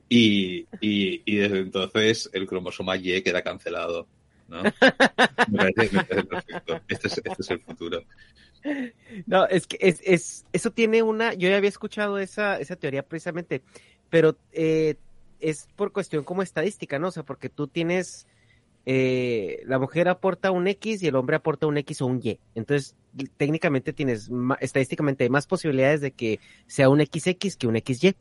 Y, 0.10 0.68
y, 0.82 1.22
y 1.26 1.36
desde 1.38 1.60
entonces 1.60 2.30
el 2.34 2.48
cromosoma 2.48 2.98
Y 2.98 3.22
queda 3.22 3.42
cancelado. 3.42 4.08
¿No? 4.52 4.64
Me 5.48 5.58
parece, 5.58 5.96
me 5.96 6.04
parece 6.04 6.24
perfecto. 6.24 6.82
Este 6.88 7.08
es, 7.08 7.18
este 7.18 7.36
es 7.42 7.50
el 7.52 7.60
futuro. 7.62 8.04
No, 9.26 9.48
es 9.48 9.66
que 9.66 9.78
es, 9.80 10.02
es, 10.04 10.46
eso 10.54 10.72
tiene 10.72 11.02
una, 11.02 11.34
yo 11.34 11.50
ya 11.50 11.58
había 11.58 11.70
escuchado 11.70 12.20
esa, 12.20 12.60
esa 12.60 12.76
teoría 12.76 13.02
precisamente, 13.04 13.62
pero 14.10 14.38
eh, 14.52 14.96
es 15.40 15.68
por 15.76 15.92
cuestión 15.92 16.24
como 16.24 16.44
estadística, 16.44 17.00
¿no? 17.00 17.08
O 17.08 17.12
sea, 17.12 17.24
porque 17.24 17.50
tú 17.50 17.68
tienes, 17.68 18.28
eh, 18.86 19.64
la 19.66 19.80
mujer 19.80 20.10
aporta 20.10 20.52
un 20.52 20.68
X 20.68 21.02
y 21.02 21.08
el 21.08 21.16
hombre 21.16 21.38
aporta 21.38 21.66
un 21.66 21.78
X 21.78 22.02
o 22.02 22.06
un 22.06 22.20
Y. 22.24 22.40
Entonces, 22.54 22.96
técnicamente 23.38 23.94
tienes, 23.94 24.30
estadísticamente 24.60 25.24
hay 25.24 25.30
más 25.30 25.48
posibilidades 25.48 26.02
de 26.02 26.12
que 26.12 26.40
sea 26.68 26.90
un 26.90 27.00
XX 27.02 27.58
que 27.58 27.68
un 27.68 27.78
XY 27.78 28.16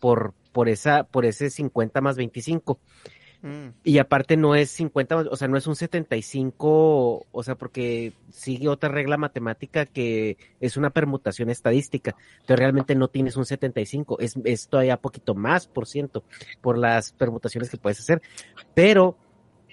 por, 0.00 0.34
por 0.52 0.68
esa, 0.68 1.04
por 1.04 1.26
ese 1.26 1.50
50 1.50 2.00
más 2.00 2.16
25. 2.16 2.78
Mm, 3.46 3.68
Y 3.84 3.98
aparte 3.98 4.36
no 4.36 4.54
es 4.54 4.70
50, 4.70 5.16
o 5.30 5.36
sea, 5.36 5.48
no 5.48 5.56
es 5.56 5.66
un 5.66 5.76
75, 5.76 7.26
o 7.30 7.42
sea, 7.42 7.54
porque 7.54 8.12
sigue 8.30 8.68
otra 8.68 8.88
regla 8.88 9.16
matemática 9.16 9.86
que 9.86 10.36
es 10.60 10.76
una 10.76 10.90
permutación 10.90 11.50
estadística. 11.50 12.14
Entonces 12.34 12.58
realmente 12.58 12.94
no 12.94 13.08
tienes 13.08 13.36
un 13.36 13.46
75, 13.46 14.18
es, 14.20 14.36
es 14.44 14.68
todavía 14.68 14.96
poquito 14.96 15.34
más 15.34 15.66
por 15.66 15.86
ciento 15.86 16.24
por 16.60 16.78
las 16.78 17.12
permutaciones 17.12 17.70
que 17.70 17.78
puedes 17.78 18.00
hacer. 18.00 18.20
Pero 18.74 19.16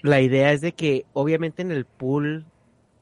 la 0.02 0.20
idea 0.20 0.52
es 0.52 0.60
de 0.60 0.72
que 0.72 1.06
obviamente 1.12 1.62
en 1.62 1.72
el 1.72 1.84
pool, 1.84 2.46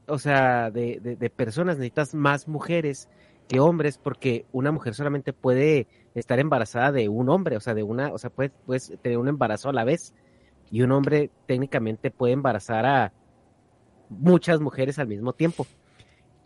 o 0.07 0.19
sea, 0.19 0.71
de, 0.71 0.99
de, 1.01 1.15
de 1.15 1.29
personas 1.29 1.77
necesitas 1.77 2.13
más 2.13 2.47
mujeres 2.47 3.09
que 3.47 3.59
hombres 3.59 3.97
porque 3.97 4.45
una 4.51 4.71
mujer 4.71 4.93
solamente 4.93 5.33
puede 5.33 5.87
estar 6.15 6.39
embarazada 6.39 6.91
de 6.91 7.09
un 7.09 7.29
hombre, 7.29 7.57
o 7.57 7.59
sea, 7.59 7.73
de 7.73 7.83
una, 7.83 8.13
o 8.13 8.17
sea, 8.17 8.29
puedes, 8.29 8.51
puedes 8.65 8.93
tener 9.01 9.17
un 9.17 9.27
embarazo 9.27 9.69
a 9.69 9.73
la 9.73 9.83
vez 9.83 10.13
y 10.71 10.81
un 10.81 10.91
hombre 10.91 11.29
técnicamente 11.45 12.11
puede 12.11 12.33
embarazar 12.33 12.85
a 12.85 13.13
muchas 14.09 14.59
mujeres 14.59 14.99
al 14.99 15.07
mismo 15.07 15.33
tiempo. 15.33 15.65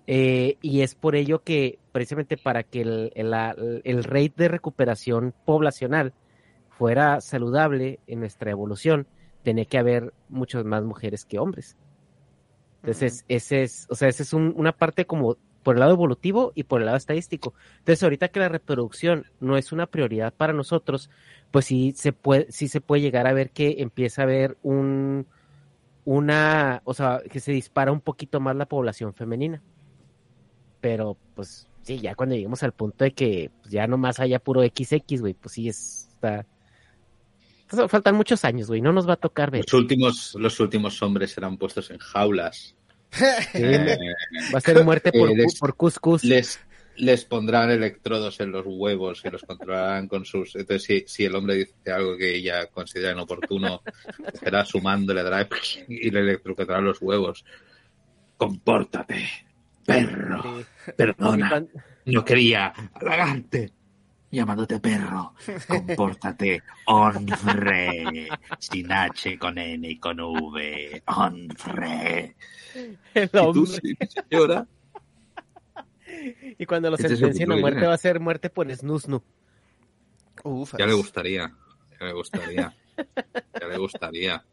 Eh, 0.09 0.57
y 0.61 0.81
es 0.81 0.95
por 0.95 1.15
ello 1.15 1.43
que, 1.43 1.79
precisamente 1.91 2.37
para 2.37 2.63
que 2.63 2.81
el, 2.81 3.11
el, 3.15 3.81
el 3.83 4.03
rate 4.03 4.33
de 4.37 4.47
recuperación 4.47 5.33
poblacional 5.45 6.13
fuera 6.69 7.19
saludable 7.21 7.99
en 8.07 8.19
nuestra 8.19 8.51
evolución, 8.51 9.07
tenía 9.43 9.65
que 9.65 9.77
haber 9.77 10.13
muchas 10.29 10.63
más 10.63 10.83
mujeres 10.83 11.25
que 11.25 11.39
hombres. 11.39 11.75
Entonces, 12.83 13.25
ese 13.27 13.63
es, 13.63 13.87
o 13.89 13.95
sea, 13.95 14.07
esa 14.07 14.23
es 14.23 14.31
un- 14.33 14.53
una 14.55 14.71
parte 14.71 15.05
como 15.05 15.37
por 15.63 15.75
el 15.75 15.81
lado 15.81 15.91
evolutivo 15.93 16.53
y 16.55 16.63
por 16.63 16.79
el 16.79 16.85
lado 16.85 16.97
estadístico. 16.97 17.53
Entonces, 17.79 18.01
ahorita 18.03 18.29
que 18.29 18.39
la 18.39 18.47
reproducción 18.47 19.25
no 19.41 19.57
es 19.57 19.73
una 19.73 19.87
prioridad 19.87 20.33
para 20.33 20.53
nosotros, 20.53 21.09
pues 21.51 21.65
sí 21.65 21.93
se 21.95 22.13
puede, 22.13 22.51
sí 22.51 22.67
se 22.67 22.81
puede 22.81 23.01
llegar 23.01 23.27
a 23.27 23.33
ver 23.33 23.51
que 23.51 23.75
empieza 23.79 24.21
a 24.21 24.25
haber 24.25 24.57
un, 24.63 25.25
una, 26.05 26.81
o 26.85 26.93
sea, 26.93 27.21
que 27.29 27.39
se 27.39 27.51
dispara 27.51 27.91
un 27.91 28.01
poquito 28.01 28.39
más 28.39 28.55
la 28.55 28.65
población 28.67 29.13
femenina. 29.13 29.61
Pero, 30.81 31.17
pues, 31.35 31.67
sí, 31.81 31.99
ya 31.99 32.15
cuando 32.15 32.35
lleguemos 32.35 32.63
al 32.63 32.71
punto 32.73 33.03
de 33.03 33.11
que 33.11 33.51
pues, 33.61 33.71
ya 33.71 33.87
nomás 33.87 34.19
haya 34.19 34.39
puro 34.39 34.61
XX, 34.61 35.19
güey, 35.21 35.33
pues 35.33 35.53
sí 35.53 35.67
es, 35.69 36.07
está... 36.13 36.45
pues, 37.69 37.89
faltan 37.91 38.15
muchos 38.15 38.45
años, 38.45 38.67
güey, 38.67 38.81
no 38.81 38.93
nos 38.93 39.07
va 39.09 39.13
a 39.13 39.17
tocar 39.17 39.49
ver. 39.51 39.63
Los 39.65 39.73
últimos, 39.73 40.35
los 40.39 40.59
últimos 40.59 41.01
hombres 41.01 41.31
serán 41.31 41.57
puestos 41.57 41.89
en 41.91 41.97
jaulas. 41.97 42.75
Sí, 43.53 43.63
Eh, 43.63 43.97
va 44.53 44.57
a 44.57 44.61
ser 44.61 44.83
muerte 44.83 45.11
por, 45.11 45.29
Eh, 45.31 45.35
les- 45.35 45.57
por 45.59 45.75
cuscús. 45.75 46.23
les, 46.23 46.59
les 46.97 47.25
pondrán 47.25 47.71
electrodos 47.71 48.39
en 48.39 48.51
los 48.51 48.65
huevos 48.65 49.21
y 49.23 49.29
los 49.29 49.43
controlarán 49.43 50.07
con 50.07 50.25
sus... 50.25 50.55
Entonces, 50.55 50.83
si, 50.83 51.03
si 51.07 51.25
el 51.25 51.35
hombre 51.35 51.55
dice 51.55 51.91
algo 51.91 52.17
que 52.17 52.35
ella 52.35 52.67
considera 52.67 53.13
inoportuno, 53.13 53.81
será 54.33 54.65
sumando, 54.65 55.13
le 55.13 55.23
dará 55.23 55.47
y 55.87 56.09
le 56.09 56.19
electrocutará 56.19 56.81
los 56.81 57.01
huevos. 57.01 57.45
Compórtate, 58.35 59.27
perro. 59.85 60.63
Perdona, 60.95 61.65
no 62.05 62.25
quería 62.25 62.73
halagarte. 62.93 63.73
Llamándote 64.29 64.81
perro, 64.81 65.33
compórtate, 65.69 66.61
hombre, 66.85 68.27
sin 68.59 68.91
H, 68.91 69.39
con 69.39 69.57
N 69.57 69.89
y 69.89 69.97
con 69.97 70.19
V, 70.19 71.01
hombre. 71.05 72.35
el 73.13 73.23
Y 73.23 73.27
tú, 73.29 73.63
hombre. 73.63 73.97
señora, 74.29 74.67
Y 76.57 76.65
cuando 76.65 76.89
lo 76.89 76.95
Este 76.95 77.09
sentencien 77.09 77.51
a 77.51 77.55
muerte 77.57 77.85
va 77.85 77.93
a 77.93 77.97
ser 77.97 78.19
muerte 78.19 78.49
por 78.49 78.73
snusnu. 78.73 79.21
Ufas. 80.43 80.79
ya 80.79 80.85
le 80.85 80.93
gustaría, 80.93 81.51
ya 81.99 82.05
le 82.05 82.13
gustaría, 82.13 82.75
ya 83.59 83.67
le 83.67 83.77
gustaría. 83.77 84.45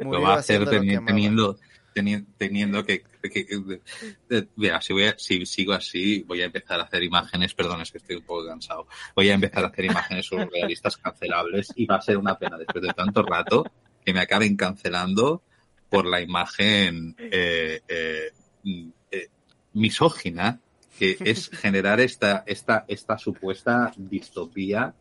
Murió 0.00 0.20
lo 0.20 0.20
va 0.22 0.34
a 0.34 0.38
hacer 0.38 0.62
teni- 0.66 1.04
teniendo, 1.06 1.58
teni- 1.94 2.26
teniendo 2.36 2.84
que, 2.84 3.02
que- 3.22 3.46
que- 3.46 3.80
de- 4.28 4.48
mira, 4.56 4.80
si 4.82 4.92
voy 4.92 5.04
a- 5.04 5.18
si 5.18 5.46
sigo 5.46 5.72
así, 5.72 6.22
voy 6.26 6.42
a 6.42 6.44
empezar 6.44 6.78
a 6.80 6.84
hacer 6.84 7.02
imágenes, 7.02 7.54
perdón, 7.54 7.80
es 7.80 7.90
que 7.90 7.98
estoy 7.98 8.16
un 8.16 8.24
poco 8.24 8.46
cansado, 8.46 8.86
voy 9.14 9.30
a 9.30 9.34
empezar 9.34 9.64
a 9.64 9.68
hacer 9.68 9.86
imágenes 9.86 10.26
surrealistas 10.26 10.96
cancelables 10.98 11.72
y 11.76 11.86
va 11.86 11.96
a 11.96 12.02
ser 12.02 12.18
una 12.18 12.38
pena 12.38 12.58
después 12.58 12.84
de 12.84 12.92
tanto 12.92 13.22
rato 13.22 13.64
que 14.04 14.12
me 14.12 14.20
acaben 14.20 14.54
cancelando 14.56 15.42
por 15.88 16.04
la 16.04 16.20
imagen 16.20 17.16
eh, 17.18 17.80
eh, 17.88 18.30
mm, 18.64 18.88
eh, 19.10 19.28
misógina 19.72 20.60
que 20.98 21.16
es 21.20 21.48
generar 21.52 22.00
esta, 22.00 22.44
esta, 22.46 22.84
esta 22.88 23.18
supuesta 23.18 23.92
distopía 23.96 24.94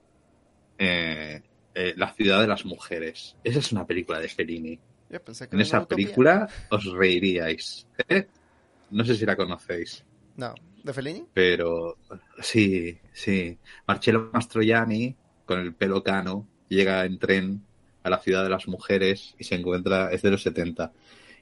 eh, 0.78 1.42
eh, 1.74 1.94
La 1.98 2.14
ciudad 2.14 2.42
de 2.42 2.48
las 2.48 2.66
mujeres. 2.66 3.36
Esa 3.44 3.60
es 3.60 3.72
una 3.72 3.86
película 3.86 4.20
de 4.20 4.30
Fellini. 4.30 4.80
Yo 5.10 5.22
pensé 5.24 5.48
que 5.48 5.56
En 5.56 5.62
esa 5.62 5.86
película 5.88 6.48
os 6.70 6.86
reiríais. 6.86 7.88
¿eh? 8.10 8.28
No 8.92 9.04
sé 9.06 9.16
si 9.16 9.26
la 9.26 9.36
conocéis, 9.36 10.04
No, 10.36 10.54
¿de 10.84 10.94
Fellini? 10.94 11.26
pero 11.34 11.98
sí, 12.42 12.98
sí. 13.14 13.58
Marcello 13.88 14.30
Mastroianni, 14.34 15.16
con 15.46 15.60
el 15.60 15.74
pelo 15.74 16.04
cano, 16.04 16.48
llega 16.70 17.06
en 17.06 17.20
tren 17.20 17.62
a 18.04 18.10
la 18.10 18.20
ciudad 18.20 18.44
de 18.44 18.50
las 18.50 18.68
mujeres 18.68 19.36
y 19.40 19.44
se 19.44 19.56
encuentra, 19.56 20.12
es 20.12 20.22
de 20.22 20.32
los 20.32 20.44
70, 20.44 20.92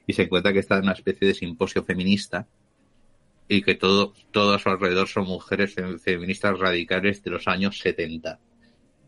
y 0.06 0.12
se 0.12 0.22
encuentra 0.22 0.52
que 0.52 0.58
está 0.60 0.76
en 0.76 0.84
una 0.84 0.92
especie 0.92 1.28
de 1.28 1.34
simposio 1.34 1.84
feminista 1.84 2.46
y 3.48 3.62
que 3.62 3.74
todo, 3.74 4.14
todo 4.30 4.54
a 4.54 4.58
su 4.58 4.68
alrededor 4.68 5.08
son 5.08 5.24
mujeres 5.24 5.76
fem- 5.76 5.98
feministas 5.98 6.58
radicales 6.58 7.22
de 7.22 7.30
los 7.30 7.46
años 7.48 7.78
70. 7.78 8.38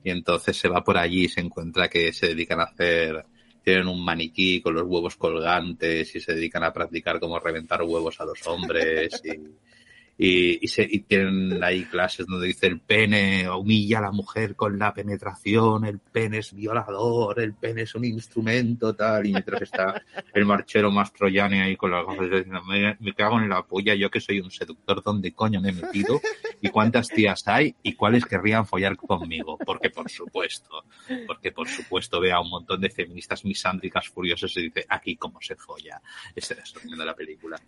Y 0.05 0.11
entonces 0.11 0.57
se 0.57 0.69
va 0.69 0.85
por 0.85 0.99
allí 0.99 1.25
y 1.25 1.29
se 1.29 1.41
encuentra 1.41 1.89
que 1.89 2.13
se 2.13 2.29
dedican 2.29 2.61
a 2.61 2.65
hacer 2.65 3.25
tienen 3.67 3.89
un 3.89 4.05
maniquí 4.05 4.61
con 4.61 4.75
los 4.75 4.85
huevos 4.85 5.17
colgantes 5.17 6.15
y 6.15 6.21
se 6.21 6.35
dedican 6.35 6.63
a 6.63 6.73
practicar 6.73 7.19
cómo 7.19 7.41
reventar 7.41 7.83
huevos 7.83 8.21
a 8.21 8.25
los 8.25 8.47
hombres 8.47 9.21
y, 9.25 9.31
y, 10.19 10.65
y, 10.65 10.69
se, 10.69 10.87
y 10.89 11.01
tienen 11.01 11.63
ahí 11.63 11.85
clases 11.85 12.27
donde 12.27 12.47
dice 12.47 12.67
el 12.67 12.81
pene 12.81 13.49
humilla 13.51 13.99
a 13.99 14.03
la 14.03 14.13
mujer 14.13 14.57
con 14.57 14.79
la 14.79 14.95
penetración, 14.95 15.85
el 15.85 15.99
pene 15.99 16.39
es 16.39 16.55
violador, 16.55 17.41
el 17.41 17.55
pene 17.55 17.83
es 17.83 17.95
un 17.95 18.05
instrumento, 18.05 18.95
tal, 18.95 19.27
y 19.27 19.33
mientras 19.33 19.63
está 19.63 20.03
el 20.33 20.45
marchero 20.47 20.91
más 20.91 21.13
troyano 21.13 21.63
ahí 21.63 21.77
con 21.77 21.91
las 21.91 22.07
gafas 22.07 22.31
diciendo, 22.31 22.63
me, 22.65 23.15
cago 23.15 23.39
en 23.39 23.49
la 23.49 23.63
polla, 23.63 23.95
yo 23.95 24.11
que 24.11 24.21
soy 24.21 24.41
un 24.41 24.51
seductor, 24.51 25.03
¿dónde 25.03 25.33
coño 25.33 25.61
me 25.61 25.71
he 25.71 25.73
metido? 25.73 26.21
¿Y 26.61 26.69
cuántas 26.71 27.09
tías 27.09 27.47
hay? 27.47 27.75
¿Y 27.83 27.95
cuáles 27.95 28.25
querrían 28.25 28.67
follar 28.67 28.97
conmigo? 28.97 29.59
Porque 29.59 29.91
por 29.91 30.11
supuesto, 30.11 30.85
porque 31.27 31.53
por 31.53 31.69
supuesto 31.69 32.21
ve 32.21 32.33
a 32.33 32.41
un 32.41 32.51
montón 32.51 32.81
de 32.81 32.91
feministas 32.91 33.45
misándricas 33.45 34.09
furiosas 34.09 34.57
y 34.57 34.63
dice, 34.63 34.87
aquí 34.89 35.17
cómo 35.17 35.41
se 35.41 35.57
folla. 35.57 36.01
Ese 36.35 36.55
es 36.55 36.75
el 36.85 36.97
la 36.99 37.15
película. 37.15 37.61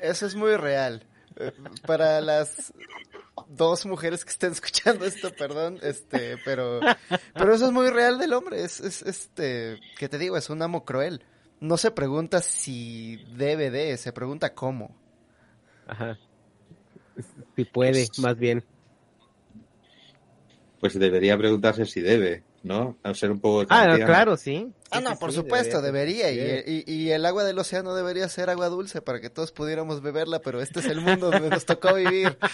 Eso 0.00 0.26
es 0.26 0.34
muy 0.34 0.56
real. 0.56 1.06
Para 1.86 2.20
las 2.20 2.72
dos 3.48 3.86
mujeres 3.86 4.24
que 4.24 4.30
estén 4.30 4.52
escuchando 4.52 5.04
esto, 5.04 5.32
perdón, 5.34 5.78
este, 5.82 6.36
pero, 6.44 6.80
pero 7.34 7.54
eso 7.54 7.66
es 7.66 7.72
muy 7.72 7.90
real 7.90 8.18
del 8.18 8.32
hombre. 8.32 8.62
Es, 8.62 8.80
es 8.80 9.02
este, 9.02 9.80
que 9.98 10.08
te 10.08 10.18
digo, 10.18 10.36
es 10.36 10.50
un 10.50 10.62
amo 10.62 10.84
cruel. 10.84 11.24
No 11.60 11.76
se 11.76 11.90
pregunta 11.90 12.40
si 12.40 13.24
debe 13.36 13.70
de, 13.70 13.96
se 13.96 14.12
pregunta 14.12 14.54
cómo. 14.54 14.94
Ajá. 15.86 16.18
Si 17.56 17.64
puede, 17.64 18.08
más 18.18 18.36
bien. 18.36 18.64
Pues 20.80 20.98
debería 20.98 21.38
preguntarse 21.38 21.86
si 21.86 22.00
debe, 22.00 22.42
¿no? 22.64 22.96
A 23.02 23.14
ser 23.14 23.30
un 23.30 23.38
poco 23.40 23.64
Ah, 23.68 23.86
no, 23.86 23.96
claro, 24.04 24.36
sí. 24.36 24.72
Ah, 24.90 25.00
no, 25.00 25.16
por 25.18 25.30
sí, 25.30 25.36
supuesto, 25.36 25.80
debería. 25.82 26.26
debería. 26.26 26.64
Y, 26.66 26.82
y, 26.86 26.92
y 26.92 27.10
el 27.12 27.24
agua 27.26 27.44
del 27.44 27.58
océano 27.58 27.94
debería 27.94 28.28
ser 28.28 28.48
agua 28.50 28.68
dulce 28.70 29.02
para 29.02 29.20
que 29.20 29.28
todos 29.30 29.52
pudiéramos 29.52 30.00
beberla, 30.02 30.40
pero 30.40 30.60
este 30.62 30.80
es 30.80 30.86
el 30.86 31.00
mundo 31.02 31.30
donde 31.30 31.50
nos 31.50 31.64
tocó 31.66 31.94
vivir. 31.94 32.36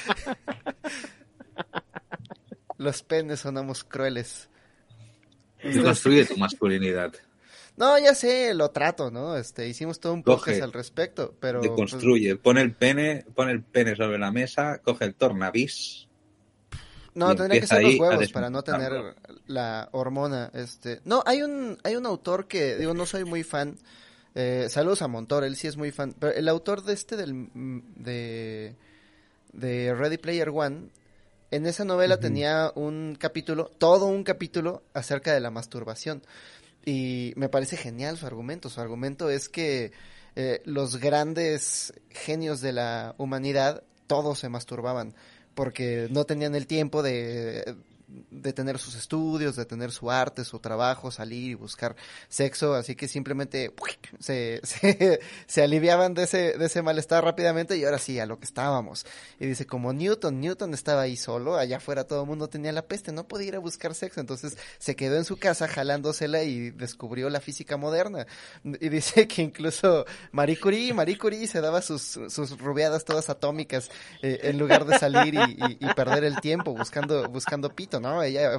Los 2.76 3.02
penes 3.02 3.40
sonamos 3.40 3.84
crueles. 3.84 4.48
Construye 5.82 6.24
tu 6.24 6.36
masculinidad. 6.38 7.12
No, 7.76 7.98
ya 7.98 8.14
sé, 8.14 8.54
lo 8.54 8.70
trato, 8.70 9.10
¿no? 9.10 9.36
Este, 9.36 9.68
hicimos 9.68 10.00
todo 10.00 10.14
un 10.14 10.22
Coge, 10.22 10.36
podcast 10.38 10.62
al 10.62 10.72
respecto, 10.72 11.34
pero... 11.40 11.60
pues, 11.60 11.70
Deconstruye. 11.70 12.36
Pone 12.36 12.62
el 12.62 12.74
pene, 12.74 13.24
pone 13.34 13.52
el 13.52 13.62
pene 13.62 13.94
sobre 13.96 14.18
la 14.18 14.30
mesa, 14.32 14.80
coge 14.82 15.04
el 15.04 15.14
tornavís. 15.14 16.08
No, 17.14 17.34
tendría 17.34 17.60
que 17.60 17.66
ser 17.66 17.82
los 17.82 17.96
huevos 17.96 18.32
para 18.32 18.50
no 18.50 18.62
tener 18.62 18.92
la 19.46 19.88
hormona. 19.92 20.50
Este, 20.54 21.00
no, 21.04 21.22
hay 21.26 21.42
un, 21.42 21.78
hay 21.82 21.96
un 21.96 22.06
autor 22.06 22.46
que, 22.46 22.76
digo, 22.76 22.94
no 22.94 23.06
soy 23.06 23.24
muy 23.24 23.42
fan. 23.42 23.76
Eh, 24.34 24.68
saludos 24.70 25.02
a 25.02 25.08
Montor, 25.08 25.44
él 25.44 25.56
sí 25.56 25.66
es 25.66 25.76
muy 25.76 25.90
fan. 25.90 26.14
Pero 26.18 26.32
el 26.34 26.48
autor 26.48 26.82
de 26.82 26.92
este 26.92 27.16
del, 27.16 27.34
mm, 27.34 27.94
de, 27.96 28.76
de 29.52 29.94
Ready 29.94 30.18
Player 30.18 30.50
One, 30.50 30.88
en 31.50 31.66
esa 31.66 31.84
novela 31.84 32.20
tenía 32.20 32.70
un 32.76 33.16
capítulo, 33.18 33.72
todo 33.78 34.06
un 34.06 34.22
capítulo 34.22 34.84
acerca 34.94 35.34
de 35.34 35.40
la 35.40 35.50
masturbación. 35.50 36.22
Y 36.84 37.32
me 37.36 37.48
parece 37.48 37.76
genial 37.76 38.16
su 38.18 38.26
argumento. 38.26 38.70
Su 38.70 38.80
argumento 38.80 39.30
es 39.30 39.48
que 39.48 39.92
eh, 40.36 40.62
los 40.64 40.96
grandes 40.98 41.92
genios 42.08 42.60
de 42.60 42.72
la 42.72 43.14
humanidad, 43.18 43.82
todos 44.06 44.38
se 44.38 44.48
masturbaban 44.48 45.14
porque 45.60 46.08
no 46.10 46.24
tenían 46.24 46.54
el 46.54 46.66
tiempo 46.66 47.02
de, 47.02 47.76
de 48.30 48.52
tener 48.52 48.78
sus 48.78 48.94
estudios, 48.94 49.56
de 49.56 49.64
tener 49.64 49.92
su 49.92 50.10
arte, 50.10 50.44
su 50.44 50.58
trabajo, 50.58 51.10
salir 51.10 51.50
y 51.50 51.54
buscar 51.54 51.96
sexo, 52.28 52.74
así 52.74 52.94
que 52.96 53.08
simplemente 53.08 53.72
se, 54.18 54.60
se, 55.46 55.62
aliviaban 55.62 56.14
de 56.14 56.24
ese, 56.24 56.58
de 56.58 56.66
ese 56.66 56.82
malestar 56.82 57.24
rápidamente 57.24 57.76
y 57.76 57.84
ahora 57.84 57.98
sí, 57.98 58.18
a 58.18 58.26
lo 58.26 58.38
que 58.38 58.44
estábamos. 58.44 59.06
Y 59.38 59.46
dice, 59.46 59.66
como 59.66 59.92
Newton, 59.92 60.40
Newton 60.40 60.74
estaba 60.74 61.02
ahí 61.02 61.16
solo, 61.16 61.56
allá 61.56 61.76
afuera 61.76 62.04
todo 62.04 62.22
el 62.22 62.28
mundo 62.28 62.48
tenía 62.48 62.72
la 62.72 62.82
peste, 62.82 63.12
no 63.12 63.28
podía 63.28 63.48
ir 63.48 63.56
a 63.56 63.60
buscar 63.60 63.94
sexo, 63.94 64.20
entonces 64.20 64.56
se 64.78 64.96
quedó 64.96 65.16
en 65.16 65.24
su 65.24 65.36
casa 65.36 65.68
jalándosela 65.68 66.42
y 66.42 66.70
descubrió 66.70 67.30
la 67.30 67.40
física 67.40 67.76
moderna. 67.76 68.26
Y 68.64 68.88
dice 68.88 69.28
que 69.28 69.42
incluso 69.42 70.04
Marie 70.32 70.58
Curie, 70.58 70.94
Marie 70.94 71.18
Curie 71.18 71.46
se 71.46 71.60
daba 71.60 71.82
sus, 71.82 72.18
sus 72.28 72.58
rubiadas 72.58 73.04
todas 73.04 73.30
atómicas 73.30 73.90
eh, 74.22 74.40
en 74.44 74.58
lugar 74.58 74.84
de 74.84 74.98
salir 74.98 75.34
y, 75.34 75.76
y 75.80 75.94
perder 75.94 76.24
el 76.24 76.40
tiempo 76.40 76.74
buscando, 76.74 77.28
buscando 77.28 77.74
pito, 77.74 77.99
¿no? 78.00 78.22
Ella 78.22 78.54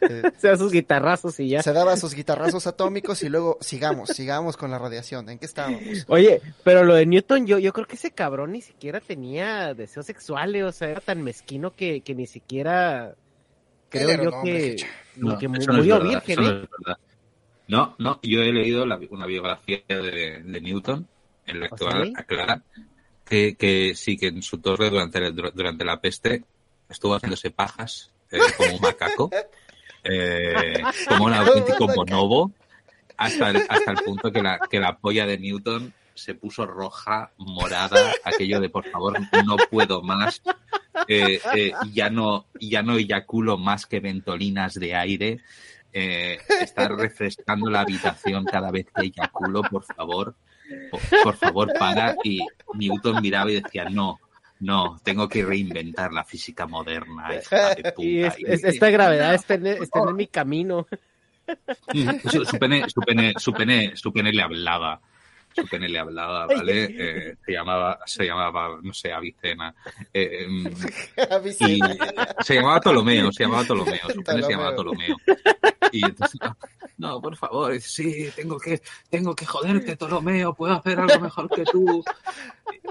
eh, 0.00 0.22
O 0.36 0.40
sea, 0.40 0.56
sus 0.56 0.72
guitarrazos 0.72 1.38
y 1.40 1.48
ya. 1.50 1.62
se 1.62 1.72
daba 1.72 1.96
sus 1.96 2.14
guitarrazos 2.14 2.66
atómicos 2.66 3.22
y 3.22 3.28
luego 3.28 3.58
sigamos, 3.60 4.08
sigamos 4.10 4.56
con 4.56 4.70
la 4.70 4.78
radiación. 4.78 5.28
¿En 5.28 5.38
qué 5.38 5.46
estábamos? 5.46 5.80
Oye, 6.08 6.40
pero 6.64 6.84
lo 6.84 6.94
de 6.94 7.06
Newton, 7.06 7.46
yo, 7.46 7.58
yo 7.58 7.72
creo 7.72 7.86
que 7.86 7.96
ese 7.96 8.10
cabrón 8.10 8.52
ni 8.52 8.60
siquiera 8.62 9.00
tenía 9.00 9.74
deseos 9.74 10.06
sexuales, 10.06 10.64
o 10.64 10.72
sea, 10.72 10.88
era 10.90 11.00
tan 11.00 11.22
mezquino 11.22 11.74
que, 11.74 12.00
que 12.00 12.14
ni 12.14 12.26
siquiera 12.26 13.14
creo 13.88 14.22
yo 14.24 14.42
que. 14.42 14.76
No, 15.16 15.38
que 15.38 15.48
murió 15.48 16.00
virgen, 16.00 16.36
no 16.42 16.48
¿eh? 16.50 16.68
verdad. 16.78 16.98
No, 17.68 17.94
no, 17.98 18.20
yo 18.22 18.42
he 18.42 18.52
leído 18.52 18.86
la- 18.86 19.00
una 19.10 19.26
biografía 19.26 19.82
de, 19.88 20.42
de 20.44 20.60
Newton, 20.60 21.06
en 21.46 21.60
la 21.60 21.66
¿Ah, 21.66 21.68
actual 21.72 22.06
sí? 22.06 22.12
aclara 22.16 22.62
que, 23.24 23.56
que 23.56 23.94
sí 23.96 24.16
que 24.16 24.28
en 24.28 24.42
su 24.42 24.58
torre 24.58 24.88
durante, 24.90 25.18
el- 25.18 25.34
durante 25.34 25.84
la 25.84 26.00
peste 26.00 26.44
estuvo 26.88 27.14
haciéndose 27.16 27.50
pajas 27.50 28.12
eh, 28.30 28.38
como 28.56 28.74
un 28.74 28.80
macaco, 28.80 29.30
eh, 30.04 30.82
como 31.08 31.24
un 31.26 31.34
auténtico 31.34 31.86
bonobo, 31.86 32.52
hasta 33.16 33.50
el, 33.50 33.64
hasta 33.68 33.92
el 33.92 33.98
punto 33.98 34.30
que 34.30 34.42
la, 34.42 34.58
que 34.70 34.80
la 34.80 34.96
polla 34.98 35.26
de 35.26 35.38
Newton 35.38 35.92
se 36.14 36.34
puso 36.34 36.66
roja, 36.66 37.30
morada, 37.36 38.12
aquello 38.24 38.60
de 38.60 38.70
por 38.70 38.84
favor 38.90 39.18
no 39.44 39.56
puedo 39.70 40.02
más, 40.02 40.42
eh, 41.08 41.40
eh, 41.54 41.72
ya 41.92 42.10
no 42.10 42.46
ya 42.58 42.82
no 42.82 42.96
eyaculo 42.96 43.58
más 43.58 43.86
que 43.86 44.00
ventolinas 44.00 44.74
de 44.74 44.94
aire, 44.94 45.40
eh, 45.92 46.38
estar 46.60 46.94
refrescando 46.96 47.70
la 47.70 47.80
habitación 47.80 48.44
cada 48.44 48.70
vez 48.70 48.86
que 48.94 49.06
eyaculo, 49.06 49.62
por 49.62 49.84
favor, 49.84 50.34
por, 50.90 51.00
por 51.22 51.36
favor 51.36 51.72
para. 51.78 52.16
Y 52.24 52.40
Newton 52.74 53.20
miraba 53.22 53.50
y 53.50 53.60
decía 53.60 53.88
no. 53.88 54.18
No, 54.60 54.98
tengo 55.04 55.28
que 55.28 55.44
reinventar 55.44 56.12
la 56.12 56.24
física 56.24 56.66
moderna. 56.66 57.28
hija 57.34 57.74
de 57.74 57.82
puta". 57.92 58.02
Y 58.06 58.22
es- 58.24 58.38
Y- 58.38 58.44
es- 58.46 58.64
esta 58.64 58.90
gravedad 58.90 59.34
está 59.34 59.54
en, 59.54 59.66
está 59.66 60.00
en 60.08 60.16
mi 60.16 60.26
camino. 60.26 60.86
su, 62.30 62.44
su 62.44 62.58
pene, 62.58 62.88
su 62.88 63.00
pene, 63.02 63.34
su 63.36 63.52
pene, 63.52 63.96
su 63.96 64.12
pene 64.12 64.32
le 64.32 64.42
hablaba. 64.42 65.00
Su 65.56 65.66
pene 65.68 65.88
le 65.88 65.98
hablaba, 65.98 66.46
¿vale? 66.46 66.84
Eh, 66.98 67.36
se 67.44 67.52
llamaba, 67.52 67.98
se 68.06 68.24
llamaba, 68.24 68.78
no 68.82 68.92
sé, 68.92 69.12
Avicena. 69.12 69.74
Eh, 70.12 70.44
em, 70.44 70.66
y 71.60 71.80
se 72.44 72.54
llamaba 72.54 72.80
Ptolomeo, 72.80 73.32
se 73.32 73.44
llamaba 73.44 73.64
Ptolomeo, 73.64 74.00
su 74.14 74.22
pene 74.22 74.42
se 74.42 74.50
llamaba 74.52 74.74
Ptolomeo. 74.74 75.16
Y 75.92 76.04
entonces, 76.04 76.40
no, 76.98 77.20
por 77.22 77.36
favor, 77.36 77.80
sí, 77.80 78.28
tengo 78.36 78.58
que, 78.58 78.82
tengo 79.08 79.34
que 79.34 79.46
joderte, 79.46 79.96
Ptolomeo, 79.96 80.52
puedo 80.54 80.74
hacer 80.74 80.98
algo 81.00 81.20
mejor 81.20 81.48
que 81.48 81.64
tú. 81.64 82.04